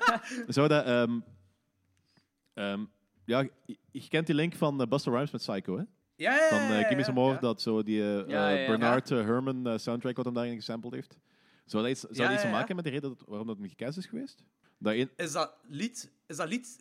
zou 0.48 0.68
dat... 0.68 0.86
ehm, 0.86 1.20
ehm, 2.54 2.86
ja, 3.26 3.48
je, 3.66 3.78
je 3.92 4.08
kent 4.08 4.26
die 4.26 4.36
link 4.36 4.54
van 4.56 4.82
uh, 4.82 4.88
Buster 4.88 5.12
Rhymes 5.12 5.32
met 5.32 5.42
Psycho, 5.42 5.78
hè? 5.78 5.84
Ja, 6.16 6.36
ja, 6.36 6.50
Van 6.50 6.58
ja, 6.58 6.74
ja, 6.74 6.82
Give 6.82 6.94
Me 6.94 7.00
ja, 7.00 7.04
Some 7.04 7.20
More, 7.20 7.34
ja. 7.34 7.40
dat 7.40 7.62
zo 7.62 7.84
die 7.84 8.02
eh, 8.02 8.28
Ja, 8.30 8.52
eh, 8.52 8.62
ja. 8.62 8.68
Bernard 8.68 9.12
eh, 9.12 9.18
Herrmann 9.18 9.68
eh, 9.68 9.78
soundtrack 9.78 10.16
wat 10.16 10.26
hem 10.26 10.34
daarin 10.34 10.56
gesampled 10.56 10.94
heeft. 10.94 11.18
Zou 11.66 11.84
dat 11.84 11.92
iets, 11.92 12.02
zou 12.02 12.14
Ja, 12.16 12.24
dat 12.24 12.32
iets 12.34 12.42
ja, 12.42 12.48
te 12.48 12.54
ja. 12.54 12.60
maken 12.60 12.76
met 12.76 12.86
de 12.86 12.92
reden 12.92 13.10
dat, 13.10 13.24
waarom 13.28 13.48
dat 13.48 13.58
niet 13.60 13.70
gecast 13.70 13.98
is 13.98 14.06
geweest? 14.06 14.44
Dat 14.78 14.94
een, 14.94 15.10
Is 15.16 15.32
dat 15.32 15.56
lied, 15.68 16.12
is 16.34 16.40
dat 16.40 16.48
lied 16.50 16.80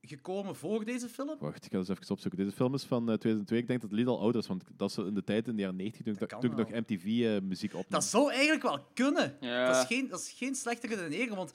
gekomen 0.00 0.56
voor 0.56 0.84
deze 0.84 1.08
film? 1.08 1.36
Wacht, 1.38 1.64
ik 1.64 1.72
ga 1.72 1.78
eens 1.78 1.88
even 1.88 2.10
opzoeken. 2.10 2.38
Deze 2.44 2.56
film 2.56 2.74
is 2.74 2.82
van 2.84 3.00
eh, 3.10 3.14
2002. 3.14 3.58
Ik 3.58 3.66
denk 3.66 3.80
dat 3.80 3.90
het 3.90 3.98
lied 3.98 4.08
al 4.08 4.20
ouder 4.20 4.40
is, 4.40 4.46
want 4.46 4.64
dat 4.76 4.90
is 4.90 4.96
in 4.98 5.14
de 5.14 5.24
tijd 5.24 5.48
in 5.48 5.56
de 5.56 5.60
jaren 5.62 5.76
90 5.76 6.04
toen, 6.04 6.14
ik- 6.22 6.28
kan 6.28 6.40
toen 6.40 6.50
ik 6.50 6.56
nog. 6.56 6.70
MTV-muziek 6.70 7.70
opnam. 7.74 7.90
Dat 7.90 8.04
zou 8.04 8.30
eigenlijk 8.32 8.62
wel 8.62 8.86
kunnen. 8.94 9.36
Ja. 9.40 9.66
Dat, 9.66 9.76
is 9.76 9.86
geen, 9.86 10.08
dat 10.08 10.20
is 10.20 10.30
geen 10.36 10.54
slechte 10.54 10.86
redenering, 10.86 11.34
want 11.34 11.52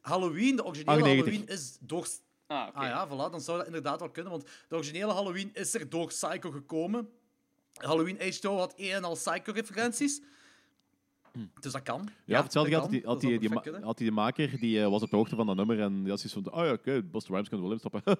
Halloween, 0.00 0.56
de 0.56 0.64
originele 0.64 0.96
98. 1.00 1.24
Halloween, 1.24 1.48
is 1.56 1.76
door... 1.80 2.06
Ah, 2.46 2.68
oké. 2.68 2.78
Ah 2.78 2.84
ja, 2.84 3.06
voilà, 3.08 3.30
dan 3.30 3.40
zou 3.40 3.56
dat 3.58 3.66
inderdaad 3.66 3.98
wel 4.00 4.10
kunnen, 4.10 4.32
want 4.32 4.44
de 4.68 4.74
originele 4.74 5.12
Halloween 5.12 5.50
is 5.52 5.74
er 5.74 5.88
door 5.88 6.06
Psycho 6.06 6.50
gekomen. 6.50 7.08
Halloween 7.72 8.16
H2O 8.18 8.40
had 8.40 8.74
een 8.76 8.90
en 8.90 9.04
al 9.04 9.14
Psycho-referenties. 9.14 10.20
Dus 11.60 11.72
dat 11.72 11.82
kan. 11.82 12.00
Hm. 12.00 12.06
Ja, 12.24 12.42
hetzelfde 12.42 12.70
dat 12.70 12.80
geld 12.80 12.92
had 12.92 13.00
die, 13.00 13.10
had, 13.10 13.20
die, 13.20 13.82
had 13.84 13.98
die 13.98 14.06
de 14.08 14.14
maker, 14.14 14.58
die 14.60 14.82
eh, 14.82 14.88
was 14.90 15.02
op 15.02 15.10
de 15.10 15.16
hoogte 15.16 15.36
van 15.36 15.46
dat 15.46 15.56
nummer 15.56 15.80
en 15.80 16.00
die 16.00 16.10
had 16.10 16.20
zoiets 16.20 16.48
van, 16.50 16.60
oh 16.60 16.66
ja, 16.66 16.72
oké, 16.72 17.02
Buster 17.02 17.32
Rhymes 17.32 17.48
kan 17.48 17.68
wel 17.68 17.78
stoppen. 17.78 18.00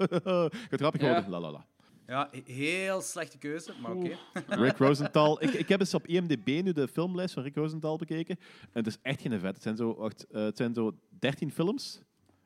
Gaat 0.70 0.80
grappig 0.80 1.00
Ja. 1.00 1.12
worden, 1.12 1.30
la 1.30 1.40
la 1.40 1.50
la. 1.50 1.66
Ja, 2.06 2.28
he- 2.30 2.52
heel 2.52 3.00
slechte 3.00 3.38
keuze, 3.38 3.72
maar 3.82 3.92
oké. 3.92 4.16
Rick 4.48 4.76
Rosenthal. 4.76 5.42
Ik, 5.42 5.50
ik 5.52 5.68
heb 5.68 5.80
eens 5.80 5.94
op 5.94 6.06
IMDb 6.06 6.46
nu 6.46 6.72
de 6.72 6.88
filmlijst 6.88 7.34
van 7.34 7.42
Rick 7.42 7.54
Rosenthal 7.54 7.96
bekeken. 7.96 8.36
En 8.62 8.68
het 8.72 8.86
is 8.86 8.98
echt 9.02 9.20
geen 9.20 9.40
vet. 9.40 9.54
Het 9.54 9.62
zijn 9.62 9.76
zo, 9.76 9.94
wacht, 9.94 10.26
eh, 10.30 10.42
het 10.44 10.56
zijn 10.56 10.74
zo 10.74 10.92
13 11.18 11.52
films. 11.52 12.00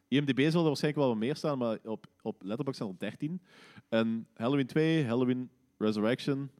IMDb 0.09 0.51
zal 0.51 0.61
er 0.61 0.67
waarschijnlijk 0.67 0.97
wel 1.05 1.09
wat 1.09 1.19
meer 1.23 1.37
staan, 1.37 1.59
maar 1.59 1.79
op, 1.85 2.07
op 2.23 2.43
Letterboxd 2.43 2.79
zijn 2.79 2.91
er 2.91 2.99
13. 2.99 3.41
En 3.89 4.27
Halloween 4.35 4.67
2, 4.67 5.05
Halloween 5.07 5.51
Resurrection. 5.79 6.51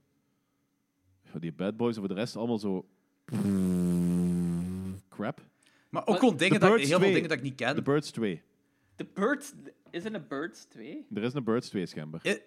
Die 1.39 1.53
Bad 1.53 1.77
Boys, 1.77 1.97
voor 1.97 2.09
de 2.09 2.15
rest 2.15 2.37
allemaal 2.37 2.59
zo. 2.59 2.87
Crap. 5.09 5.41
Maar 5.91 6.07
ook 6.07 6.19
gewoon 6.19 6.37
dingen 6.37 6.61
dat, 6.61 6.69
Birds 6.71 6.83
heel 6.89 6.99
veel 6.99 6.99
2. 6.99 7.13
dingen 7.15 7.29
dat 7.29 7.39
ik 7.39 7.45
niet 7.45 7.55
ken. 7.55 7.75
The 7.75 7.83
Birds 7.83 8.11
2. 8.11 8.43
The 8.97 9.07
Birds... 9.15 9.53
Is 9.91 10.05
er 10.05 10.15
een 10.15 10.25
Birds 10.29 10.65
2? 10.65 11.07
Er 11.15 11.23
is 11.23 11.35
een 11.35 11.45
Birds 11.45 11.69
2 11.69 11.87
schijnbaar. 11.87 12.21
I- 12.27 12.39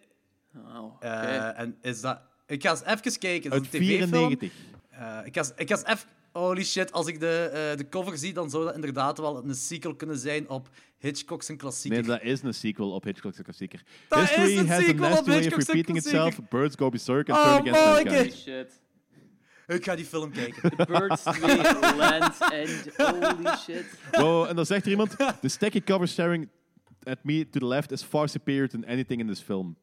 Oh, 0.55 0.83
oké. 0.85 1.05
Eh, 1.05 1.59
en 1.59 1.77
is 1.81 2.01
dat... 2.01 2.21
Ik 2.47 2.61
ga 2.61 2.69
eens 2.69 2.83
even 2.83 3.19
kijken. 3.19 3.49
Dat 3.49 3.59
is 3.61 3.65
Uit 3.65 3.73
een 3.73 3.79
tv-film. 3.87 4.09
94. 4.37 4.51
Eh, 4.89 5.19
ik, 5.25 5.33
ga, 5.33 5.39
eens- 5.41 5.51
ik 5.55 5.69
ga 5.69 5.75
even... 5.91 6.09
Holy 6.31 6.63
shit, 6.63 6.91
als 6.91 7.07
ik 7.07 7.19
de, 7.19 7.49
eh, 7.71 7.77
de 7.77 7.89
cover 7.89 8.17
zie, 8.17 8.33
dan 8.33 8.49
zou 8.49 8.65
dat 8.65 8.75
inderdaad 8.75 9.17
wel 9.17 9.43
een 9.43 9.55
sequel 9.55 9.95
kunnen 9.95 10.17
zijn 10.17 10.49
op 10.49 10.69
Hitchcock's 10.97 11.47
een 11.47 11.57
klassieker. 11.57 11.99
Nee, 11.99 12.07
dat 12.09 12.21
is 12.21 12.41
een 12.41 12.53
sequel 12.53 12.91
op 12.91 13.03
Hitchcock's 13.03 13.41
klassieker. 13.43 13.83
Dat 14.07 14.19
History 14.19 14.51
is 14.51 14.57
een 14.57 14.67
has 14.67 14.85
sequel 14.85 15.05
a 15.05 15.09
op 15.09 15.13
nasty 15.15 15.29
way 15.29 15.37
of 15.37 15.43
Hitchcock's 15.43 15.65
repeating 15.67 15.97
klassieker. 16.01 16.27
itself. 16.27 16.49
Birds 16.49 16.75
go 16.75 16.89
berserk 16.89 17.29
and 17.29 17.37
Oh, 17.37 17.43
turn 17.55 17.59
against 17.67 17.81
boy, 17.83 17.93
mankind. 17.93 18.17
Holy 18.17 18.31
shit. 18.31 18.79
Ik 19.69 19.83
ga 19.83 19.95
die 19.95 20.05
film 20.05 20.31
kijken. 20.31 20.71
Birds 20.87 21.23
2 21.23 21.95
Land's 21.95 22.39
End. 22.39 22.95
Holy 22.97 23.55
shit. 23.57 23.85
Wow, 24.11 24.47
en 24.47 24.55
dan 24.55 24.65
zegt 24.65 24.85
er 24.85 24.91
iemand: 24.91 25.15
The 25.41 25.47
stacky 25.47 25.81
cover 25.81 26.07
staring 26.07 26.49
at 27.03 27.17
me 27.23 27.49
to 27.49 27.59
the 27.59 27.65
left 27.65 27.91
is 27.91 28.03
far 28.03 28.29
superior 28.29 28.67
than 28.67 28.85
anything 28.85 29.19
in 29.21 29.27
this 29.27 29.41
film. 29.41 29.75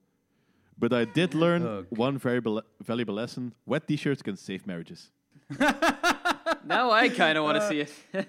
But 0.74 0.92
I 0.92 1.06
did 1.12 1.32
learn 1.34 1.66
Oh, 1.66 1.84
one 1.98 2.18
very 2.18 2.40
valuable 2.78 3.15
lesson: 3.15 3.55
wet 3.65 3.86
t-shirts 3.86 4.23
can 4.23 4.36
save 4.36 4.60
marriages. 4.65 5.10
Now 6.66 6.90
I 7.05 7.08
kind 7.08 7.36
of 7.39 7.44
want 7.44 7.56
to 7.58 7.62
Uh, 7.62 7.68
see 7.68 7.78
it. 7.81 7.92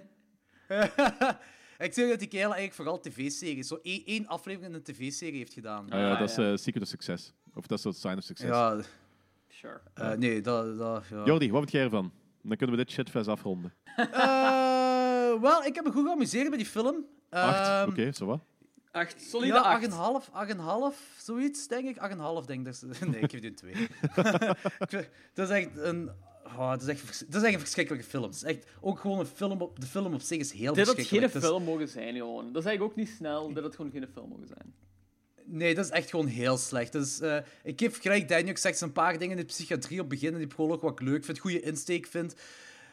ik 1.88 1.94
zeg 1.94 2.10
dat 2.10 2.20
die 2.20 2.28
kerel 2.28 2.54
eigenlijk 2.54 2.74
vooral 2.74 3.00
tv-series, 3.00 3.68
zo 3.68 3.80
één, 3.84 4.28
aflevering 4.28 4.70
in 4.70 4.76
een 4.76 4.84
tv-serie 4.84 5.38
heeft 5.38 5.54
gedaan. 5.54 5.90
Ah, 5.90 6.00
ja, 6.00 6.16
dat 6.18 6.30
is 6.30 6.38
eh, 6.38 6.56
secret 6.56 6.84
of 6.84 6.90
success. 6.90 7.34
Of 7.54 7.68
dat 7.68 7.78
is 7.78 7.84
het 7.84 7.98
sign 7.98 8.18
of 8.18 8.24
success. 8.24 8.50
Ja. 8.50 8.80
Sure. 9.60 9.82
Eh, 9.94 10.12
nee, 10.12 10.42
dat... 10.42 10.78
dat 10.78 11.04
ja. 11.10 11.24
Jordi, 11.26 11.52
wat 11.52 11.60
vind 11.60 11.72
jij 11.72 11.84
ervan? 11.84 12.12
Dan 12.42 12.58
kunnen 12.58 12.76
we 12.78 12.84
dit 12.84 12.92
shitfest 12.94 13.28
afronden. 13.28 13.74
Eh, 13.96 15.42
Wel, 15.42 15.64
ik 15.64 15.76
heb 15.76 15.84
me 15.86 15.92
goed 15.92 16.06
geamuseerd 16.06 16.50
bij 16.50 16.58
die 16.58 16.68
film. 16.68 17.06
Acht, 17.30 17.68
Ehm, 17.68 17.90
oké, 17.90 18.12
zo 18.12 18.26
wat. 18.26 18.40
Acht, 18.92 19.22
solide 19.22 19.54
ja, 19.54 19.60
acht. 19.60 19.82
8,5, 20.26 20.30
8,5, 20.32 21.18
zoiets, 21.18 21.68
denk 21.68 21.88
ik. 21.88 21.98
8,5, 21.98 22.46
denk 22.46 22.60
ik. 22.60 22.66
Dat 22.66 22.74
is- 22.92 23.00
Nee, 23.08 23.20
ik 23.22 23.32
geef 23.32 23.40
die 23.40 23.50
een 23.50 23.56
2. 23.56 23.74
Ik 23.74 24.90
vind- 24.90 25.10
dat 25.34 25.50
is 25.50 25.56
echt 25.56 25.78
een... 25.78 26.10
Oh, 26.46 26.70
dat, 26.70 26.82
is 26.82 26.88
echt, 26.88 27.32
dat 27.32 27.36
is 27.42 27.44
echt 27.48 27.54
een 27.54 27.60
verschrikkelijke 27.60 28.08
film. 28.08 28.24
Het 28.24 28.36
is 28.36 28.44
echt 28.44 28.68
ook 28.82 29.00
gewoon 29.00 29.20
een 29.20 29.26
film 29.26 29.62
op... 29.62 29.80
De 29.80 29.86
film 29.86 30.14
op 30.14 30.22
zich 30.22 30.38
is 30.40 30.52
heel 30.52 30.74
Dit 30.74 30.86
had 30.86 30.96
geen 30.96 31.06
verschrikkelijk. 31.06 31.34
Het 31.34 31.44
is- 31.44 31.50
film 31.50 31.64
mogen 31.64 31.88
zijn, 31.88 32.16
gewoon. 32.16 32.46
Dat 32.54 32.62
is 32.64 32.68
eigenlijk 32.68 32.84
ook 32.92 32.96
niet 33.06 33.16
snel. 33.18 33.54
Dit 33.54 33.64
had 33.64 33.76
gewoon 33.76 33.92
geen 33.92 34.08
film 34.14 34.30
mogen 34.30 34.48
zijn. 34.48 34.74
Nee, 35.50 35.76
dat 35.76 35.86
is 35.86 35.92
echt 35.92 36.10
gewoon 36.10 36.28
heel 36.28 36.58
slecht. 36.58 36.92
Dus, 36.92 37.20
eh, 37.20 37.38
ik 37.64 37.80
heb 37.80 37.96
gelijk 37.96 38.28
Daniel 38.30 38.54
gezegd, 38.54 38.82
een 38.82 38.92
paar 38.92 39.18
dingen 39.18 39.38
in 39.38 39.42
de 39.42 39.48
psychiatrie 39.48 40.00
op 40.02 40.10
beginnen 40.10 40.40
die 40.40 40.48
proloog 40.48 40.82
wat 40.82 40.92
ik 40.92 41.02
leuk 41.08 41.26
vind, 41.26 41.40
goede 41.40 41.60
insteek 41.62 42.08
vind. 42.08 42.36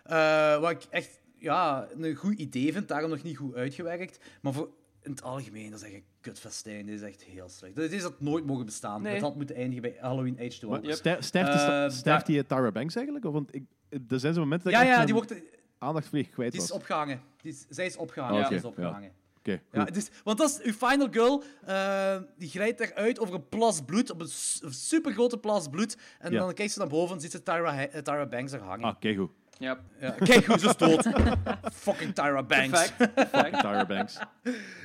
Eh, 0.05 0.60
wat 0.60 0.70
ik 0.70 0.83
echt 0.91 1.20
ja, 1.39 1.89
een 1.99 2.15
goed 2.15 2.39
idee 2.39 2.73
vind, 2.73 2.89
daarom 2.89 3.10
nog 3.10 3.23
niet 3.23 3.36
goed 3.36 3.55
uitgewerkt. 3.55 4.18
Maar 4.41 4.52
voor, 4.52 4.68
in 5.02 5.10
het 5.10 5.23
algemeen, 5.23 5.70
dat 5.70 5.78
is 5.81 5.84
echt 5.86 5.94
een 5.94 6.05
kutfestijn. 6.20 6.86
Dit 6.86 6.94
is 6.94 7.02
echt 7.02 7.23
heel 7.23 7.49
slecht. 7.49 7.74
Dit 7.76 7.92
is 7.92 8.02
dat 8.02 8.20
nooit 8.20 8.47
mogen 8.47 8.65
bestaan. 8.65 9.02
Nee. 9.02 9.12
Het 9.12 9.23
had 9.23 9.36
moeten 9.36 9.57
eindigen 9.57 9.83
bij 9.83 9.97
Halloween 10.00 10.36
Age 10.39 10.58
2. 10.58 10.70
Maar 10.70 10.81
ster- 10.94 11.23
sterft, 11.23 11.50
die 11.52 11.60
sta- 11.99 12.18
Eh, 12.18 12.24
die 12.24 12.47
Tara 12.47 12.70
Banks 12.73 12.94
eigenlijk? 12.94 13.26
Of, 13.26 13.33
want 13.33 13.55
ik, 13.55 13.62
er 14.08 14.20
zijn 14.20 14.34
zo 14.34 14.41
momenten 14.41 14.70
dat 14.73 14.81
Ja, 14.81 14.86
ik 14.89 14.94
ja, 14.94 15.05
die 15.05 15.15
wordt... 15.15 15.34
aandacht 15.78 16.08
kwijt 16.08 16.52
Die 16.52 16.62
is 16.62 16.68
was. 16.68 16.70
opgehangen. 16.70 17.20
Die 17.42 17.52
is, 17.52 17.66
zij 17.68 17.86
is 17.86 17.97
opgehangen. 17.97 18.49
Die 18.49 18.57
is 18.57 18.65
opgehangen. 18.65 19.12
Oké, 19.48 19.60
Ja, 19.73 19.84
dus, 19.84 20.08
want 20.24 20.39
dat 20.39 20.50
is 20.50 20.60
uw 20.62 20.73
final 20.89 21.08
girl. 21.10 21.42
eh, 21.66 22.16
die 22.39 22.48
glijdt 22.48 22.81
eruit 22.81 23.18
over 23.18 23.34
een 23.34 23.48
plas 23.48 23.81
bloed, 23.86 24.10
op 24.10 24.20
een, 24.20 24.28
su- 24.28 24.66
een 24.66 24.73
supergrote 24.73 25.39
plas 25.39 25.68
bloed. 25.68 25.97
En 26.18 26.32
Ja. 26.32 26.39
dan 26.39 26.55
kijkt 26.55 26.73
ze 26.73 26.78
naar 26.78 26.89
boven 26.89 27.14
en 27.14 27.20
ziet 27.20 27.31
ze 27.31 27.42
Tyra, 27.42 27.86
eh, 27.86 28.02
Tyra 28.02 28.26
Banks 28.26 28.52
er 28.52 28.60
hangen. 28.60 28.84
Ah, 28.84 28.94
kijk 28.98 29.16
goed. 29.18 29.31
Ja. 29.58 29.78
Ja, 30.00 30.10
kijk 30.10 30.44
hoe 30.44 30.58
ze 30.58 30.68
is 30.68 30.76
dood. 30.76 31.02
Fucking 31.84 32.14
Tyra 32.14 32.42
Banks. 32.42 32.92
Perfect. 32.92 33.28
Fucking 33.31 33.56
Tyra 33.60 33.86
Banks. 33.86 34.18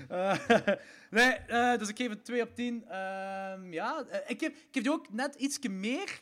Eh, 0.10 0.36
nee, 1.10 1.32
eh, 1.32 1.78
dus 1.78 1.90
ik 1.90 1.98
geef 1.98 2.10
het 2.10 2.26
2 2.26 2.42
op 2.42 2.56
10. 2.56 2.84
Ehm, 2.90 3.74
ja, 3.74 4.04
ik, 4.28 4.40
heb, 4.42 4.52
ik 4.56 4.68
heb 4.72 4.84
die 4.84 4.92
ook 4.92 5.12
net 5.14 5.36
ietsje 5.36 5.70
meer 5.70 6.22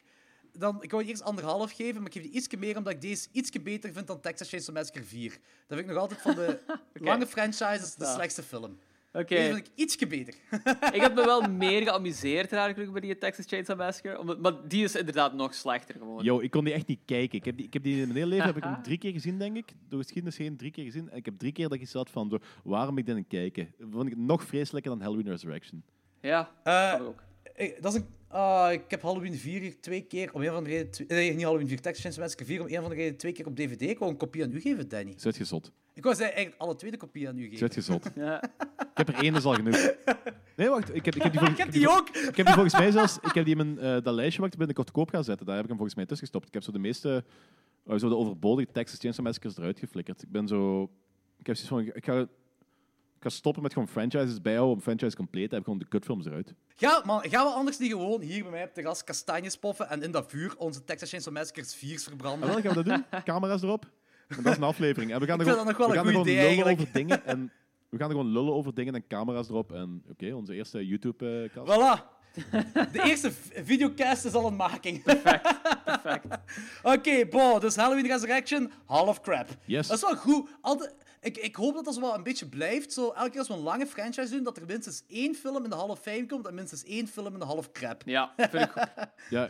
dan... 0.59 0.83
Ik 0.83 0.91
wou 0.91 1.03
die 1.03 1.11
eerst 1.11 1.23
anderhalf 1.23 1.71
geven, 1.71 1.95
maar 1.95 2.05
ik 2.05 2.13
geef 2.13 2.23
die 2.23 2.31
ietsje 2.31 2.57
meer 2.57 2.77
omdat 2.77 2.93
ik 2.93 3.01
deze 3.01 3.27
ietsje 3.31 3.59
beter 3.59 3.93
vind 3.93 4.07
dan 4.07 4.19
Texas 4.19 4.49
Chainsaw 4.49 4.75
Massacre 4.75 5.03
4. 5.03 5.29
Dat 5.31 5.39
vind 5.67 5.79
ik 5.79 5.85
nog 5.87 5.97
altijd 5.97 6.21
van 6.21 6.35
de 6.35 6.59
lange 7.09 7.27
franchises 7.27 7.95
de 7.95 8.05
slechtste 8.05 8.43
film. 8.43 8.77
Oké. 9.13 9.35
Deze 9.35 9.53
vind 9.53 9.67
ik 9.67 9.73
ietsje 9.75 10.07
beter. 10.07 10.33
ik 10.97 11.01
heb 11.01 11.15
me 11.15 11.25
wel 11.25 11.41
meer 11.65 11.81
geamuseerd 11.81 12.53
eigenlijk 12.53 12.91
bij 12.91 13.01
die 13.01 13.17
Texas 13.17 13.45
Chainsaw 13.47 13.77
Massacre. 13.77 14.19
Omdat, 14.19 14.39
maar 14.39 14.67
die 14.67 14.83
is 14.83 14.95
inderdaad 14.95 15.33
nog 15.33 15.53
slechter 15.53 15.95
gewoon. 15.95 16.23
Yo, 16.23 16.39
ik 16.39 16.51
kon 16.51 16.63
die 16.63 16.73
echt 16.73 16.87
niet 16.87 16.99
kijken. 17.05 17.37
Ik 17.37 17.45
heb, 17.45 17.57
die, 17.57 17.65
ik 17.65 17.73
heb 17.73 17.83
die 17.83 17.93
in 17.93 17.99
mijn 18.07 18.13
hele 18.13 18.25
leven 18.25 18.45
heb 18.45 18.57
ik 18.57 18.63
hem 18.63 18.83
drie 18.83 18.97
keer 18.97 19.11
gezien, 19.11 19.39
denk 19.39 19.57
ik. 19.57 19.71
Door 19.89 19.99
geschiedenis 20.01 20.37
heen 20.37 20.57
drie 20.57 20.71
keer 20.71 20.83
gezien. 20.83 21.09
En 21.09 21.17
ik 21.17 21.25
heb 21.25 21.37
drie 21.37 21.51
keer 21.51 21.69
dat 21.69 21.79
ik 21.79 21.89
had 21.91 22.09
van, 22.09 22.29
zo, 22.29 22.37
waarom 22.63 22.97
ik 22.97 23.05
dit 23.05 23.13
aan 23.15 23.21
het 23.21 23.29
kijken? 23.29 23.73
Vond 23.91 24.05
ik 24.05 24.13
het 24.13 24.19
nog 24.25 24.43
vreselijker 24.43 24.91
dan 24.91 25.01
Halloween 25.01 25.27
Resurrection. 25.27 25.83
Ja, 26.21 26.51
Eh, 26.63 26.91
dat 26.91 27.01
ook. 27.07 27.23
Ik, 27.57 27.81
dat 27.81 27.93
is 27.93 27.99
een, 27.99 28.05
ah, 28.27 28.71
ik 28.71 28.83
heb 28.87 29.01
Halloween 29.01 29.35
4 29.35 29.59
hier 29.61 29.79
twee 29.81 30.01
keer, 30.01 30.33
om 30.33 30.41
een 30.41 30.51
van 30.51 30.63
de 30.63 30.69
reden... 30.69 30.91
twee- 30.91 31.07
Nee, 31.07 31.33
niet 31.33 31.43
Halloween 31.43 31.67
4, 31.67 31.81
Texas 31.81 32.01
Chainsaw 32.01 32.23
Massacre 32.23 32.45
4, 32.45 32.61
om 32.61 32.67
een 32.67 32.81
van 32.81 32.89
de 32.89 32.95
reden 32.95 33.17
twee 33.17 33.31
keer 33.31 33.45
op 33.45 33.55
DVD. 33.55 33.81
Ik 33.81 33.99
wou 33.99 34.11
een 34.11 34.17
kopie 34.17 34.43
aan 34.43 34.51
u 34.51 34.59
geven, 34.61 34.87
Danny. 34.89 35.13
Zet 35.17 35.37
gezot. 35.37 35.71
Ik 35.93 36.03
wou 36.03 36.15
ze 36.15 36.23
eigenlijk 36.23 36.55
alle 36.61 36.75
twee 36.75 36.91
de 36.91 36.97
kopie 36.97 37.27
aan 37.27 37.37
u 37.37 37.43
geven. 37.43 37.57
Zet 37.57 37.73
gezot. 37.73 38.09
Ja. 38.15 38.43
Ik 38.79 39.05
heb 39.05 39.07
er 39.07 39.23
één, 39.23 39.31
dat 39.33 39.41
is 39.41 39.47
al 39.47 39.53
genoeg. 39.53 39.93
Nee, 40.55 40.69
wacht. 40.69 40.95
Ik 40.95 41.05
heb, 41.05 41.15
ik 41.15 41.21
heb 41.23 41.31
die, 41.31 41.39
vol- 41.41 41.49
Ik 41.55 41.57
heb 41.57 41.71
die 41.71 41.89
ook. 41.89 42.09
Ik 42.09 42.35
heb 42.35 42.45
die 42.45 42.53
volgens 42.53 42.73
mij 42.77 42.91
zelfs... 42.91 43.17
Ik 43.21 43.31
heb 43.33 43.45
die 43.45 43.55
in 43.55 43.75
mijn, 43.75 43.79
eh, 43.97 44.03
dat 44.03 44.13
lijstje 44.13 44.41
wat 44.41 44.51
ik 44.51 44.57
binnenkort 44.57 44.91
koop 44.91 45.09
ga 45.09 45.21
zetten. 45.23 45.45
Daar 45.45 45.55
heb 45.55 45.63
ik 45.63 45.69
hem 45.69 45.77
volgens 45.77 45.97
mij 45.97 46.05
tussen 46.07 46.25
gestopt. 46.27 46.47
Ik 46.47 46.53
heb 46.53 46.63
zo 46.63 46.71
de 46.71 46.79
meeste... 46.79 47.23
eh, 47.85 47.97
zo 47.97 48.09
de 48.09 48.15
overbodige 48.15 48.71
Texas 48.71 48.99
Chainsaw 48.99 49.25
Massacres 49.25 49.57
eruit 49.57 49.79
geflikkerd. 49.79 50.21
Ik 50.23 50.31
ben 50.31 50.47
zo... 50.47 50.83
Ik 51.37 51.45
heb 51.47 51.55
zoiets 51.55 51.67
van... 51.91 51.95
Ik 51.95 52.05
ga, 52.05 52.27
ik 53.17 53.23
ga 53.23 53.29
stoppen 53.29 53.63
met 53.63 53.73
gewoon 53.73 53.87
franchises 53.87 54.41
bijhouden. 54.41 54.75
Om 54.75 54.81
franchise 54.81 55.15
compleet 55.15 55.49
te 55.49 55.55
hebben. 55.55 55.63
Gewoon 55.63 55.79
de 55.79 55.87
kutfilms 55.87 56.25
eruit. 56.25 56.53
Ja, 56.75 57.01
man, 57.05 57.29
gaan 57.29 57.45
we 57.45 57.51
anders 57.51 57.77
niet 57.77 57.91
gewoon 57.91 58.21
hier 58.21 58.41
bij 58.41 58.51
mij 58.51 58.63
op 58.63 58.73
terras 58.73 59.03
kastanjes 59.03 59.57
poffen 59.57 59.89
en 59.89 60.03
in 60.03 60.11
dat 60.11 60.25
vuur 60.27 60.57
onze 60.57 60.83
Texas 60.83 61.09
Chainsaw 61.09 61.33
Massacres 61.33 61.75
4's 61.75 62.03
verbranden? 62.03 62.49
En 62.49 62.53
dan 62.53 62.63
gaan 62.63 62.83
we 62.83 62.83
dat 62.83 62.95
doen. 63.11 63.21
Camera's 63.33 63.61
erop. 63.61 63.85
En 64.27 64.43
dat 64.43 64.51
is 64.51 64.57
een 64.57 64.63
aflevering. 64.63 65.11
En 65.11 65.19
we 65.19 65.25
gaan 65.25 65.39
er 65.39 65.45
gewoon, 65.45 65.65
dat 65.65 65.67
nog 65.67 65.77
wel 65.77 65.87
we 65.87 65.95
gaan 65.95 66.05
er 66.05 66.11
gewoon 66.11 66.25
lullen 66.25 66.45
eigenlijk. 66.45 66.79
over 66.79 66.93
dingen. 66.93 67.25
En 67.33 67.51
we 67.89 67.97
gaan 67.97 68.09
er 68.09 68.15
gewoon 68.15 68.31
lullen 68.31 68.53
over 68.53 68.73
dingen 68.73 68.95
en 68.95 69.07
camera's 69.07 69.49
erop. 69.49 69.71
En 69.71 70.03
oké, 70.09 70.33
onze 70.33 70.53
eerste 70.53 70.77
eh, 70.77 70.89
YouTube-kast. 70.89 71.71
Voilà. 71.71 72.15
De 72.91 73.01
eerste 73.03 73.31
videocast 73.63 74.25
is 74.25 74.33
al 74.33 74.47
een 74.47 74.55
making. 74.55 75.03
Perfect. 75.03 75.47
Oké, 76.93 77.25
bon, 77.25 77.59
dus 77.59 77.75
Halloween 77.75 78.07
Resurrection, 78.07 78.71
half 78.85 79.21
crap. 79.21 79.47
Yes. 79.65 79.87
Dat 79.87 79.97
is 79.97 80.03
wel 80.03 80.15
goed. 80.15 80.49
Altijd, 80.61 80.95
ik, 81.27 81.38
ik 81.38 81.56
hoop 81.56 81.73
dat 81.75 81.85
dat 81.85 81.93
zo 81.93 82.01
wel 82.01 82.15
een 82.15 82.23
beetje 82.23 82.47
blijft. 82.47 82.93
Zo, 82.93 83.11
elke 83.11 83.30
keer 83.30 83.39
als 83.39 83.47
we 83.47 83.53
een 83.53 83.59
lange 83.59 83.85
franchise 83.88 84.30
doen, 84.30 84.43
dat 84.43 84.57
er 84.57 84.65
minstens 84.65 85.03
één 85.07 85.35
film 85.35 85.64
in 85.64 85.69
de 85.69 85.75
half 85.75 85.99
fame 85.99 86.25
komt 86.25 86.47
en 86.47 86.53
minstens 86.56 86.83
één 86.83 87.07
film 87.07 87.33
in 87.33 87.39
de 87.39 87.45
half 87.45 87.72
crap. 87.72 88.01
Ja, 88.06 88.33
vind 88.38 88.53
ik 88.64 88.72
goed. 88.72 88.88
Ja. 89.30 89.49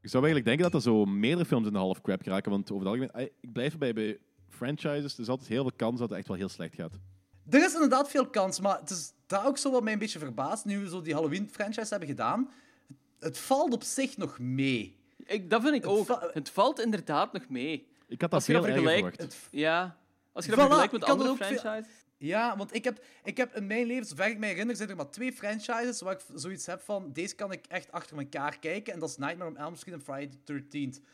Ik 0.00 0.08
zou 0.10 0.24
eigenlijk 0.24 0.44
denken 0.44 0.62
dat 0.64 0.74
er 0.74 0.82
zo 0.90 1.04
meerdere 1.04 1.44
films 1.46 1.66
in 1.66 1.72
de 1.72 1.78
half 1.78 2.00
crap 2.00 2.22
geraken. 2.22 2.50
Want 2.50 2.70
over 2.72 2.86
het 2.86 3.00
algemeen, 3.00 3.30
ik 3.40 3.52
blijf 3.52 3.72
erbij 3.72 3.92
bij 3.92 4.18
franchises. 4.48 5.14
Er 5.14 5.20
is 5.20 5.28
altijd 5.28 5.48
heel 5.48 5.62
veel 5.62 5.72
kans 5.76 5.98
dat 5.98 6.08
het 6.08 6.18
echt 6.18 6.28
wel 6.28 6.36
heel 6.36 6.48
slecht 6.48 6.74
gaat. 6.74 6.92
Er 7.50 7.64
is 7.64 7.72
inderdaad 7.74 8.10
veel 8.10 8.26
kans, 8.26 8.60
maar 8.60 8.78
het 8.80 8.90
is 8.90 9.12
daar 9.26 9.46
ook 9.46 9.58
zo 9.58 9.70
wat 9.70 9.82
mij 9.82 9.92
een 9.92 9.98
beetje 9.98 10.18
verbaast, 10.18 10.64
nu 10.64 10.78
we 10.78 10.88
zo 10.88 11.02
die 11.02 11.14
Halloween-franchise 11.14 11.88
hebben 11.90 12.08
gedaan. 12.08 12.50
Het, 12.88 12.96
het 13.18 13.38
valt 13.38 13.72
op 13.72 13.82
zich 13.82 14.16
nog 14.16 14.38
mee. 14.38 14.96
Ik, 15.24 15.50
dat 15.50 15.62
vind 15.62 15.74
ik 15.74 15.82
Het 15.82 15.90
ook. 15.90 16.06
va- 16.06 16.30
Het 16.32 16.50
valt 16.50 16.80
inderdaad 16.80 17.32
nog 17.32 17.48
mee. 17.48 17.86
Ik 18.08 18.20
had 18.20 18.30
dat 18.30 18.44
veel 18.44 18.62
vergelijkt, 18.62 19.16
verwacht. 19.16 19.48
ja. 19.50 19.96
Als 20.32 20.44
je 20.44 20.50
dat 20.50 20.60
Voilà, 20.60 20.62
vergelijkt 20.62 20.92
met 20.92 21.02
er 21.02 21.08
andere 21.08 21.36
franchises. 21.36 21.92
Ja, 22.18 22.56
want 22.56 22.74
ik 22.74 22.84
heb, 22.84 23.04
ik 23.24 23.36
heb 23.36 23.54
in 23.54 23.66
mijn 23.66 23.86
leven, 23.86 24.06
zover 24.06 24.26
ik 24.26 24.38
me 24.38 24.46
herinner, 24.46 24.76
zijn 24.76 24.88
er 24.88 24.96
maar 24.96 25.10
twee 25.10 25.32
franchises 25.32 26.00
waar 26.00 26.12
ik 26.12 26.20
zoiets 26.34 26.66
heb 26.66 26.80
van, 26.80 27.12
deze 27.12 27.34
kan 27.34 27.52
ik 27.52 27.66
echt 27.66 27.92
achter 27.92 28.18
elkaar 28.18 28.58
kijken. 28.58 28.92
En 28.92 28.98
dat 28.98 29.08
is 29.08 29.16
Nightmare 29.16 29.50
on 29.50 29.56
Elm 29.56 29.76
Street 29.76 29.94
en 29.94 30.02
Friday 30.02 30.38
the 30.44 30.62
13th. 30.62 31.04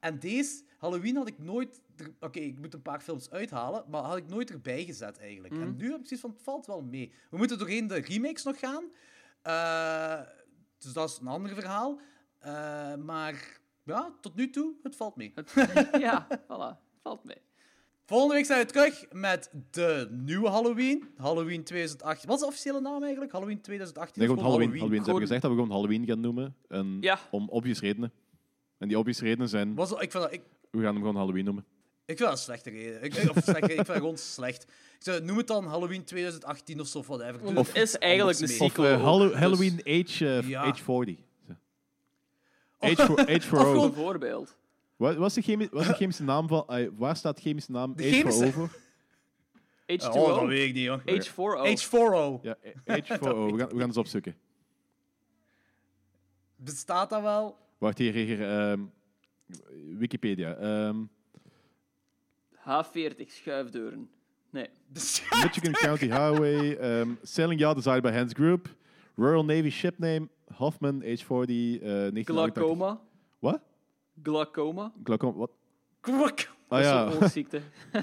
En 0.00 0.18
deze, 0.18 0.62
Halloween, 0.78 1.16
had 1.16 1.28
ik 1.28 1.38
nooit... 1.38 1.80
Oké, 2.20 2.38
ik 2.38 2.58
moet 2.58 2.74
een 2.74 2.82
paar 2.82 3.00
films 3.00 3.30
uithalen, 3.30 3.84
maar 3.88 4.02
had 4.02 4.16
ik 4.16 4.28
nooit 4.28 4.50
erbij 4.50 4.84
gezet 4.84 5.18
eigenlijk. 5.18 5.54
Mhm. 5.54 5.62
En 5.62 5.76
nu 5.76 5.90
heb 5.90 6.00
ik 6.00 6.06
zoiets 6.06 6.20
van, 6.20 6.30
het 6.30 6.42
valt 6.42 6.66
wel 6.66 6.82
mee. 6.82 7.12
We 7.30 7.36
moeten 7.36 7.58
doorheen 7.58 7.86
de 7.86 7.94
remakes 7.94 8.42
nog 8.42 8.58
gaan. 8.58 8.84
Eh, 9.42 10.20
dus 10.78 10.92
dat 10.92 11.10
is 11.10 11.18
een 11.20 11.26
ander 11.26 11.54
verhaal. 11.54 12.00
Eh, 12.38 12.94
maar 12.94 13.60
ja, 13.82 14.14
tot 14.20 14.34
nu 14.34 14.50
toe, 14.50 14.74
het 14.82 14.96
valt 14.96 15.16
mee. 15.16 15.34
ja, 15.98 16.26
voilà. 16.48 17.00
Valt 17.02 17.24
mee. 17.24 17.42
Volgende 18.06 18.34
week 18.34 18.44
zijn 18.44 18.60
we 18.66 18.72
terug 18.72 19.04
met 19.12 19.50
de 19.70 20.08
nieuwe 20.10 20.48
Halloween. 20.48 21.08
Halloween 21.16 21.64
2018. 21.64 22.26
Wat 22.28 22.36
is 22.36 22.42
de 22.42 22.48
officiële 22.48 22.80
naam 22.80 23.02
eigenlijk? 23.02 23.32
Halloween 23.32 23.60
2018? 23.60 24.14
Nee, 24.22 24.28
gewoon 24.28 24.44
Halloween. 24.44 24.68
Halloween. 24.78 24.98
Ze 24.98 25.04
hebben 25.04 25.22
gezegd 25.22 25.42
dat 25.42 25.50
we 25.50 25.56
gewoon 25.56 25.72
Halloween 25.72 26.06
gaan 26.06 26.20
noemen. 26.20 26.54
En 26.68 26.96
Ja. 27.00 27.18
Om 27.30 27.48
obvious 27.48 27.80
redenen. 27.80 28.12
En 28.78 28.88
die 28.88 28.98
obvious 28.98 29.20
redenen 29.20 29.48
zijn... 29.48 29.74
Was, 29.74 29.90
ik, 29.90 29.98
vind 29.98 30.12
dat, 30.12 30.32
ik, 30.32 30.42
We 30.70 30.78
gaan 30.82 30.86
hem 30.94 30.96
gewoon 30.96 31.16
Halloween 31.16 31.44
noemen. 31.44 31.64
ik 32.04 32.16
vind 32.16 32.18
dat 32.18 32.30
een 32.30 32.36
slechte 32.44 32.70
reden. 32.70 33.02
Ik, 33.02 33.12
of 33.30 33.42
slechte 33.42 33.66
ik 33.66 33.74
vind 33.74 33.86
dat 33.86 33.96
gewoon 33.96 34.18
slecht. 34.18 34.62
Ik 34.62 34.96
zou, 34.98 35.20
noem 35.24 35.36
het 35.36 35.46
dan 35.46 35.66
Halloween 35.66 36.04
2018 36.04 36.80
of 36.80 36.86
zo, 36.86 36.98
of 36.98 37.06
whatever. 37.06 37.40
Doe 37.42 37.56
Of 37.56 37.74
is 37.74 37.98
eigenlijk 37.98 38.38
een 38.40 38.48
mee. 38.48 38.60
Of 38.60 38.78
eh, 38.78 39.18
dus- 39.18 39.38
Halloween 39.38 39.80
age, 39.84 40.28
eh, 40.38 40.48
Ja. 40.48 40.62
age 40.62 40.82
40. 40.84 41.16
Zo. 41.46 41.52
Of- 42.78 42.90
Age 42.90 43.04
for, 43.04 43.18
age 43.20 43.40
for 43.48 43.58
of 43.58 43.64
O. 43.64 43.70
gewoon- 43.72 43.90
Bijvoorbeeld. 43.92 44.56
Wat 44.96 45.16
wat 45.16 45.28
is 45.28 45.34
de, 45.34 45.42
chemi 45.42 45.68
wat 45.70 45.80
is 45.82 45.88
de 45.88 45.94
chemische 46.02 46.22
naam 46.22 46.48
van... 46.48 46.64
eh, 46.68 46.88
waar 46.96 47.16
staat 47.16 47.36
de 47.36 47.42
chemische 47.42 47.72
naam 47.72 47.96
De 47.96 48.02
age 48.02 48.12
chemische- 48.12 48.52
for 48.52 48.62
O 48.62 48.66
voor? 48.68 48.84
H2O. 49.92 50.16
Oh, 50.16 50.38
dat 50.40 50.46
weet 50.48 50.68
ik 50.68 50.74
niet, 50.74 50.84
joh. 50.84 51.00
H4O. 51.00 51.80
H4O. 51.80 52.42
Ja, 52.42 52.56
age 52.86 53.16
for 53.18 53.32
O. 53.34 53.44
We 53.52 53.58
gaan, 53.58 53.68
we 53.68 53.76
gaan 53.78 53.86
eens 53.86 53.96
opzoeken. 53.96 54.34
Bestaat 56.56 57.10
dat 57.10 57.22
wel? 57.22 57.58
Wacht, 57.78 57.98
hier, 57.98 58.12
hier, 58.12 58.24
hier, 58.26 58.48
ehm, 58.50 58.80
Wikipedia. 59.98 60.54
Ehm, 60.54 60.96
H40, 62.54 63.26
schuifdeuren. 63.26 64.08
Nee. 64.50 64.66
Michigan 65.42 65.72
County 65.72 66.06
Highway. 66.06 66.74
ehm, 66.76 67.10
Sailing 67.22 67.60
Yacht 67.60 67.74
designed 67.76 68.02
by 68.02 68.10
Hans 68.10 68.32
Group. 68.32 68.68
Royal 69.16 69.44
Navy 69.44 69.70
ship 69.70 69.98
name. 69.98 70.28
Hoffman, 70.54 71.02
age 71.02 71.24
40, 71.24 71.74
eh 71.74 71.80
1988. 71.80 72.52
Glaucoma. 72.54 73.00
Wat? 73.38 73.60
Glaucoma. 74.22 74.92
Glaucoma, 75.04 75.36
wat? 75.36 75.50
Kwak. 76.00 76.50
Ah 76.68 76.80
ja. 76.82 77.04
Dat 77.04 77.08
is 77.12 77.16
een 77.18 77.22
oogziekte. 77.22 77.60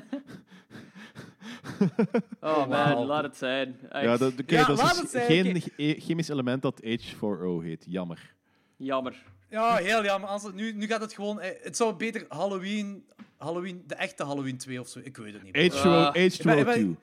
oh 2.42 2.58
man, 2.58 2.70
Wauw. 2.70 3.06
laat 3.06 3.24
het 3.24 3.38
zijn. 3.38 3.76
Echt. 3.90 4.04
Ja, 4.04 4.18
dat, 4.18 4.32
oké, 4.40 4.56
Ja, 4.56 4.66
dat 4.66 4.78
laat 4.78 4.92
is 4.94 5.00
het 5.00 5.10
zijn, 5.10 5.26
geen 5.26 5.62
che- 5.62 5.96
chemisch 6.00 6.30
element 6.30 6.62
dat 6.62 6.82
H4O 6.84 7.62
heet. 7.64 7.86
Jammer. 7.88 8.34
Jammer. 8.78 9.24
Ja, 9.50 9.76
heel 9.76 10.04
jammer. 10.04 10.30
Als 10.30 10.44
het, 10.44 10.56
nu, 10.56 10.74
nu 10.74 10.88
gaat 10.88 11.02
het 11.02 11.14
gewoon... 11.14 11.40
eh, 11.40 11.64
Het 11.64 11.78
zou 11.78 11.94
beter 11.96 12.26
Halloween... 12.30 13.06
Halloween... 13.38 13.84
De 13.88 13.96
echte 13.96 14.24
Halloween 14.24 14.58
2 14.58 14.80
of 14.80 14.88
zo. 14.88 15.00
Ik 15.04 15.18
weet 15.18 15.34
het 15.34 15.44
niet. 15.44 15.74
H2O, 15.74 15.86
Ah. 15.86 16.16
Ik 16.16 16.40
ben- 16.44 16.58
ik 16.58 16.64
H2O2. 16.66 16.66
ben- 16.66 17.00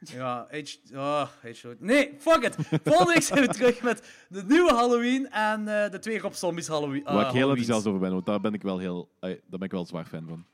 Ja, 0.00 0.46
H... 0.50 0.94
Oh, 0.94 1.28
H2O. 1.46 1.78
Nee, 1.78 2.14
fuck 2.18 2.42
it. 2.42 2.56
Volgende 2.84 3.12
week 3.12 3.22
zijn 3.22 3.40
we 3.40 3.48
terug 3.48 3.82
met 3.82 4.02
de 4.28 4.42
nieuwe 4.44 4.72
Halloween 4.72 5.30
en 5.30 5.68
eh, 5.84 5.90
de 5.90 5.98
twee 5.98 6.18
Rob 6.18 6.32
Zombies 6.32 6.68
Halloween. 6.68 7.02
Waar 7.02 7.12
ik 7.14 7.16
heel 7.20 7.24
Halloweens. 7.24 7.48
enthousiast 7.60 7.86
over 7.86 8.00
ben, 8.00 8.12
want 8.12 8.26
daar 8.26 8.40
ben 8.40 8.54
ik 8.54 8.62
wel 8.62 8.78
heel... 8.78 9.08
eh, 9.20 9.30
daar 9.30 9.40
ben 9.58 9.62
ik 9.62 9.70
wel 9.70 9.86
zwaar 9.86 10.04
fan 10.06 10.26
van. 10.28 10.44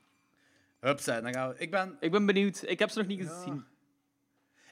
Hupsa, 0.79 1.21
dan 1.21 1.33
gaan 1.33 1.49
we... 1.49 1.55
Ik 1.57 1.71
ben... 1.71 1.95
Ik 1.99 2.11
ben 2.11 2.25
benieuwd. 2.25 2.63
Ik 2.67 2.79
heb 2.79 2.89
ze 2.89 2.97
nog 2.97 3.07
niet 3.07 3.19
gezien. 3.27 3.63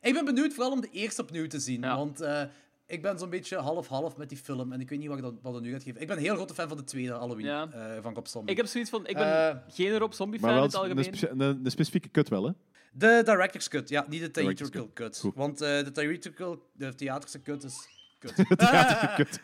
Ik 0.02 0.14
ben 0.14 0.26
benieuwd 0.26 0.53
vooral 0.53 0.72
om 0.72 0.82
de 0.82 0.90
eerste 0.92 1.22
opnieuw 1.22 1.48
te 1.48 1.60
zien. 1.60 1.82
Want 1.82 2.22
eh, 2.22 2.42
ik 2.85 3.02
ben 3.02 3.19
zo'n 3.19 3.30
beetje 3.30 3.58
half-half 3.58 4.18
met 4.18 4.30
die 4.30 4.38
film. 4.38 4.72
En 4.72 4.82
ik 4.82 4.90
weet 4.90 5.00
niet 5.00 5.08
wat 5.08 5.22
dat, 5.22 5.34
wat 5.42 5.53
dat 5.53 5.61
nu 5.61 5.72
gaat 5.72 5.84
geven. 5.84 6.02
Ik 6.02 6.08
ben 6.08 6.18
een 6.18 6.24
heel 6.24 6.35
grote 6.35 6.53
fan 6.53 6.68
van 6.68 6.77
de 6.77 6.84
tweede 6.84 7.11
Halloween 7.11 7.45
Ja. 7.45 7.69
eh, 7.72 8.02
van 8.02 8.14
Rob 8.14 8.26
Zombie. 8.26 8.52
Ik 8.52 8.58
heb 8.58 8.66
zoiets 8.68 8.90
van, 8.90 9.08
ik 9.08 9.16
ben 9.16 9.50
Eh, 9.50 9.56
geen 9.68 9.98
Rob 9.98 10.11
Zombie 10.11 10.40
Maar 10.40 10.50
fan 10.50 10.58
in 10.60 10.66
het 10.66 10.74
een, 10.74 10.80
algemeen. 10.80 11.03
specia- 11.03 11.30
een, 11.30 11.40
een 11.40 11.72
specifieke 11.72 12.10
kut 12.10 12.30
wel, 12.30 12.43
hè? 12.43 12.52
De 12.95 13.22
director's 13.25 13.67
cut, 13.67 13.89
ja, 13.89 14.05
niet 14.09 14.22
de 14.22 14.31
theatrical 14.31 14.91
cut. 14.93 15.23
Want 15.35 15.61
eh, 15.61 15.69
de 15.83 15.91
theatrical, 15.91 16.69
de 16.73 16.95
theaterse 16.95 17.41
cut 17.41 17.63
is 17.63 17.88
kut. 18.19 18.35
Theaterse 18.57 19.13
kut. 19.15 19.39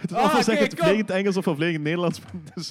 Het 0.00 0.10
is 0.10 0.16
Ah, 0.16 0.24
ofwel 0.24 0.42
zeg 0.42 0.54
oké, 0.54 0.64
het 0.64 0.74
vliegend 0.78 1.10
Engels 1.10 1.36
of 1.36 1.44
vliegend 1.44 1.82
Nederlands. 1.84 2.20
Dus, 2.54 2.70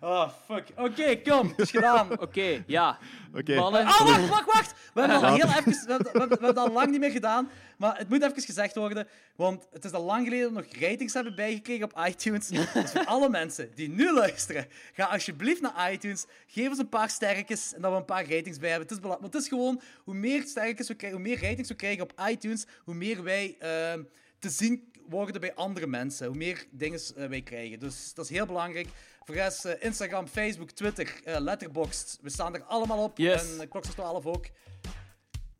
Oh, 0.00 0.28
fuck. 0.46 0.64
Oké, 0.76 1.16
kom. 1.16 1.48
Het 1.48 1.58
is 1.66 1.70
gedaan. 1.70 2.20
Oké, 2.20 2.62
ja. 2.66 2.98
Oké. 3.34 3.54
Mannen. 3.54 3.80
Oh, 3.82 4.00
wacht, 4.04 4.28
wacht, 4.28 4.46
wacht. 4.52 4.74
We 4.94 5.00
hebben, 5.00 5.16
al 5.16 5.22
Laat. 5.22 5.36
heel 5.42 5.48
even, 5.58 5.86
we, 5.86 5.92
hebben, 5.92 6.12
we, 6.12 6.18
hebben, 6.18 6.38
we 6.38 6.44
hebben 6.44 6.48
het 6.48 6.58
al 6.58 6.70
lang 6.72 6.90
niet 6.90 7.00
meer 7.00 7.10
gedaan. 7.10 7.48
Maar 7.78 7.98
het 7.98 8.08
moet 8.08 8.22
even 8.22 8.42
gezegd 8.42 8.74
worden. 8.74 9.08
Want 9.36 9.66
het 9.72 9.84
is 9.84 9.92
al 9.92 10.02
lang 10.02 10.24
geleden 10.24 10.54
dat 10.54 10.64
we 10.64 10.70
nog 10.72 10.82
ratings 10.88 11.14
hebben 11.14 11.34
bijgekregen 11.34 11.84
op 11.84 12.00
iTunes. 12.08 12.46
Dus 12.48 12.66
voor 12.92 13.04
alle 13.04 13.28
mensen 13.28 13.70
die 13.74 13.88
nu 13.88 14.12
luisteren, 14.12 14.66
ga 14.92 15.04
alsjeblieft 15.04 15.60
naar 15.60 15.92
iTunes. 15.92 16.24
Geef 16.46 16.68
ons 16.68 16.78
een 16.78 16.88
paar 16.88 17.10
sterretjes 17.10 17.74
en 17.74 17.80
dat 17.82 17.90
we 17.92 17.96
een 17.96 18.04
paar 18.04 18.28
ratings 18.30 18.58
bij 18.58 18.68
hebben. 18.70 18.88
Het 18.88 18.96
is, 18.96 19.02
bela- 19.02 19.18
want 19.20 19.32
het 19.32 19.42
is 19.42 19.48
gewoon, 19.48 19.80
hoe 20.04 20.14
meer 20.14 20.42
sterretjes 20.42 20.88
we 20.88 20.94
krijgen, 20.94 21.18
hoe 21.20 21.28
meer 21.28 21.40
ratings 21.42 21.68
we 21.68 21.74
krijgen 21.74 22.02
op 22.02 22.12
iTunes, 22.28 22.66
hoe 22.84 22.94
meer 22.94 23.22
wij 23.22 23.56
ehm, 23.58 24.02
te 24.38 24.50
zien 24.50 24.92
worden 25.08 25.40
bij 25.40 25.54
andere 25.54 25.86
mensen. 25.86 26.26
Hoe 26.26 26.36
meer 26.36 26.64
dingen 26.70 27.00
eh, 27.16 27.26
wij 27.28 27.42
krijgen. 27.42 27.78
Dus 27.78 28.14
dat 28.14 28.24
is 28.24 28.30
heel 28.30 28.46
belangrijk. 28.46 28.88
Voor 29.26 29.34
de 29.34 29.40
rest, 29.40 29.64
eh, 29.64 29.72
Instagram, 29.78 30.26
Facebook, 30.26 30.70
Twitter, 30.70 31.20
eh, 31.24 31.40
Letterboxd. 31.40 32.18
We 32.22 32.30
staan 32.30 32.54
er 32.54 32.62
allemaal 32.62 33.02
op. 33.02 33.18
Yes. 33.18 33.42
En 33.42 33.60
uh, 33.60 33.70
Kloksters 33.70 33.96
12 33.96 34.26
ook. 34.26 34.46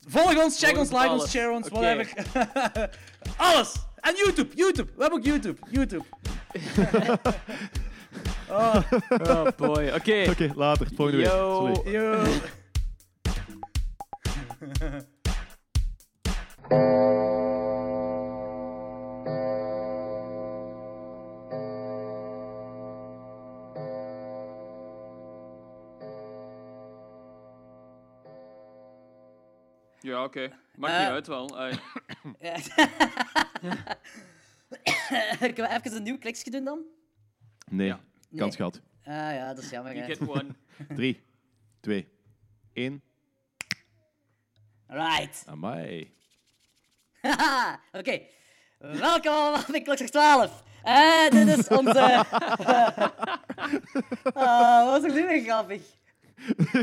Volg 0.07 0.43
ons, 0.43 0.59
check 0.59 0.75
Volg 0.75 0.79
ons, 0.79 1.01
like 1.01 1.09
ons, 1.09 1.29
share 1.31 1.51
ons, 1.51 1.69
whatever. 1.69 2.13
alles! 3.37 3.75
En 3.95 4.15
YouTube, 4.15 4.55
YouTube. 4.55 4.91
We 4.95 5.01
hebben 5.01 5.19
ook 5.19 5.25
YouTube. 5.25 5.59
YouTube. 5.69 6.03
oh. 8.49 8.91
Oh 9.09 9.47
boy, 9.55 9.91
oké. 9.95 10.25
Oké, 10.29 10.51
later. 10.55 10.87
Volgende 10.95 11.21
week. 11.21 11.27
Yo. 11.27 11.81
Yo. 11.85 12.23
Ja, 30.07 30.23
oké. 30.23 30.51
Maakt 30.75 30.93
Eh. 30.93 30.99
niet 30.99 31.09
uit 31.09 31.27
wel. 31.27 31.57
Ai. 31.59 31.79
Kunnen 35.39 35.55
we 35.55 35.69
even 35.69 35.95
een 35.95 36.03
nieuw 36.03 36.17
kliksje 36.17 36.49
doen 36.49 36.63
dan? 36.63 36.79
Nee, 37.69 37.93
Nee. 38.29 38.39
kans 38.39 38.55
gehad. 38.55 38.81
Ah 39.03 39.13
ja, 39.13 39.53
dat 39.53 39.63
is 39.63 39.69
jammer. 39.69 39.95
You 39.95 40.05
get 40.05 40.27
one. 40.27 40.55
3, 40.95 41.23
2, 41.79 42.07
1. 42.73 43.01
Right. 44.87 45.43
Amai. 45.45 46.13
Haha, 47.21 47.79
Oké. 47.99 48.21
Welkom 48.77 49.31
allemaal 49.31 49.63
bij 49.71 49.81
Klokslag 49.81 50.09
12. 50.09 50.63
Eh, 50.83 51.29
dit 51.29 51.47
is 51.57 51.67
onze... 51.67 52.25
oh, 54.33 54.85
wat 54.91 55.03
is 55.03 55.11
er 55.13 55.21
nu 55.21 55.27
weer 55.27 55.41
grappig? 55.43 55.81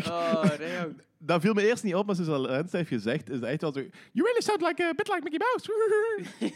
Oh, 0.09 0.44
Reo. 0.57 0.93
Dat 1.27 1.41
viel 1.41 1.55
me 1.55 1.69
eerst 1.69 1.83
niet 1.83 1.94
op, 1.94 2.07
maar 2.07 2.15
zoals 2.15 2.47
Lens 2.47 2.73
heeft 2.73 2.89
gezegd, 2.89 3.28
is 3.28 3.35
het 3.35 3.44
echt 3.44 3.61
wel 3.61 3.73
zo... 3.73 3.81
You 3.81 3.91
really 4.12 4.41
sound 4.41 4.61
like 4.61 4.85
a 4.85 4.94
bit 4.94 5.09
like 5.09 5.20
Mickey 5.23 5.39
Mouse. 5.39 5.73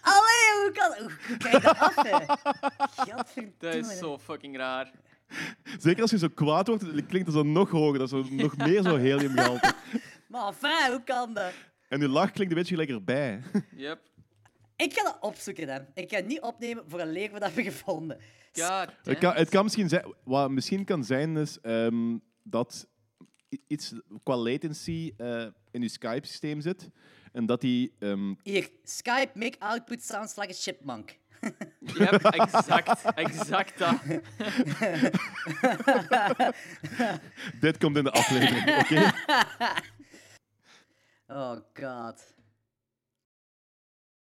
Allee, 0.00 0.62
hoe 0.62 0.70
kan... 0.72 0.94
Hoe, 0.98 1.10
hoe 1.28 1.36
krijg 1.36 1.54
je 1.54 1.60
dat 1.60 1.78
af, 1.78 1.94
hè? 1.94 2.26
Dat 3.58 3.74
is 3.74 3.98
zo 3.98 4.18
fucking 4.18 4.56
raar. 4.56 4.92
Zeker 5.78 6.02
als 6.02 6.10
je 6.10 6.18
zo 6.18 6.28
kwaad 6.28 6.66
wordt, 6.66 6.84
klinkt 6.84 7.26
het 7.26 7.32
zo 7.32 7.42
nog 7.42 7.70
hoger. 7.70 7.98
Dat 7.98 8.12
is 8.12 8.28
zo 8.28 8.34
nog 8.44 8.56
meer 8.56 8.82
zo 8.82 8.96
heliumgehalte. 8.96 9.74
Maar 10.28 10.46
enfin, 10.46 10.90
hoe 10.90 11.02
kan 11.04 11.34
dat? 11.34 11.52
En 11.88 12.00
je 12.00 12.08
lach 12.08 12.30
klinkt 12.30 12.52
een 12.52 12.58
beetje 12.58 12.74
gelijk 12.74 12.90
erbij. 12.90 13.42
Yep. 13.76 14.00
Ik 14.76 14.92
ga 14.92 15.02
dat 15.02 15.18
opzoeken, 15.20 15.66
dan. 15.66 15.86
Ik 15.94 16.10
ga 16.10 16.16
het 16.16 16.26
niet 16.26 16.40
opnemen 16.40 16.84
voor 16.86 17.00
een 17.00 17.12
leer 17.12 17.30
wat 17.30 17.38
we 17.38 17.46
hebben 17.46 17.64
gevonden. 17.64 18.20
God 18.52 18.88
Het 19.02 19.18
kan, 19.18 19.34
het 19.34 19.48
kan 19.48 19.62
misschien 19.62 19.88
zijn... 19.88 20.14
Wat 20.24 20.50
misschien 20.50 20.84
kan 20.84 21.04
zijn, 21.04 21.36
is 21.36 21.60
ehm, 21.60 22.16
dat 22.42 22.86
iets 23.66 23.94
qua 24.22 24.36
latency 24.36 25.12
eh, 25.16 25.46
in 25.70 25.82
je 25.82 25.88
Skype-systeem 25.88 26.60
zit. 26.60 26.88
En 27.32 27.46
dat 27.46 27.60
die... 27.60 27.92
ehm, 27.98 28.34
Hier, 28.42 28.70
Skype 28.84 29.30
make 29.34 29.58
output 29.58 30.02
sounds 30.02 30.36
like 30.36 30.52
a 30.52 30.56
chipmunk. 30.56 31.20
Yep, 31.98 32.24
exact. 32.24 33.04
Exact 33.14 33.78
dat. 33.78 34.00
dit 37.60 37.78
komt 37.78 37.96
in 37.96 38.04
de 38.04 38.10
aflevering, 38.10 38.78
oké? 38.80 39.12
oh 41.38 41.56
god. 41.74 42.34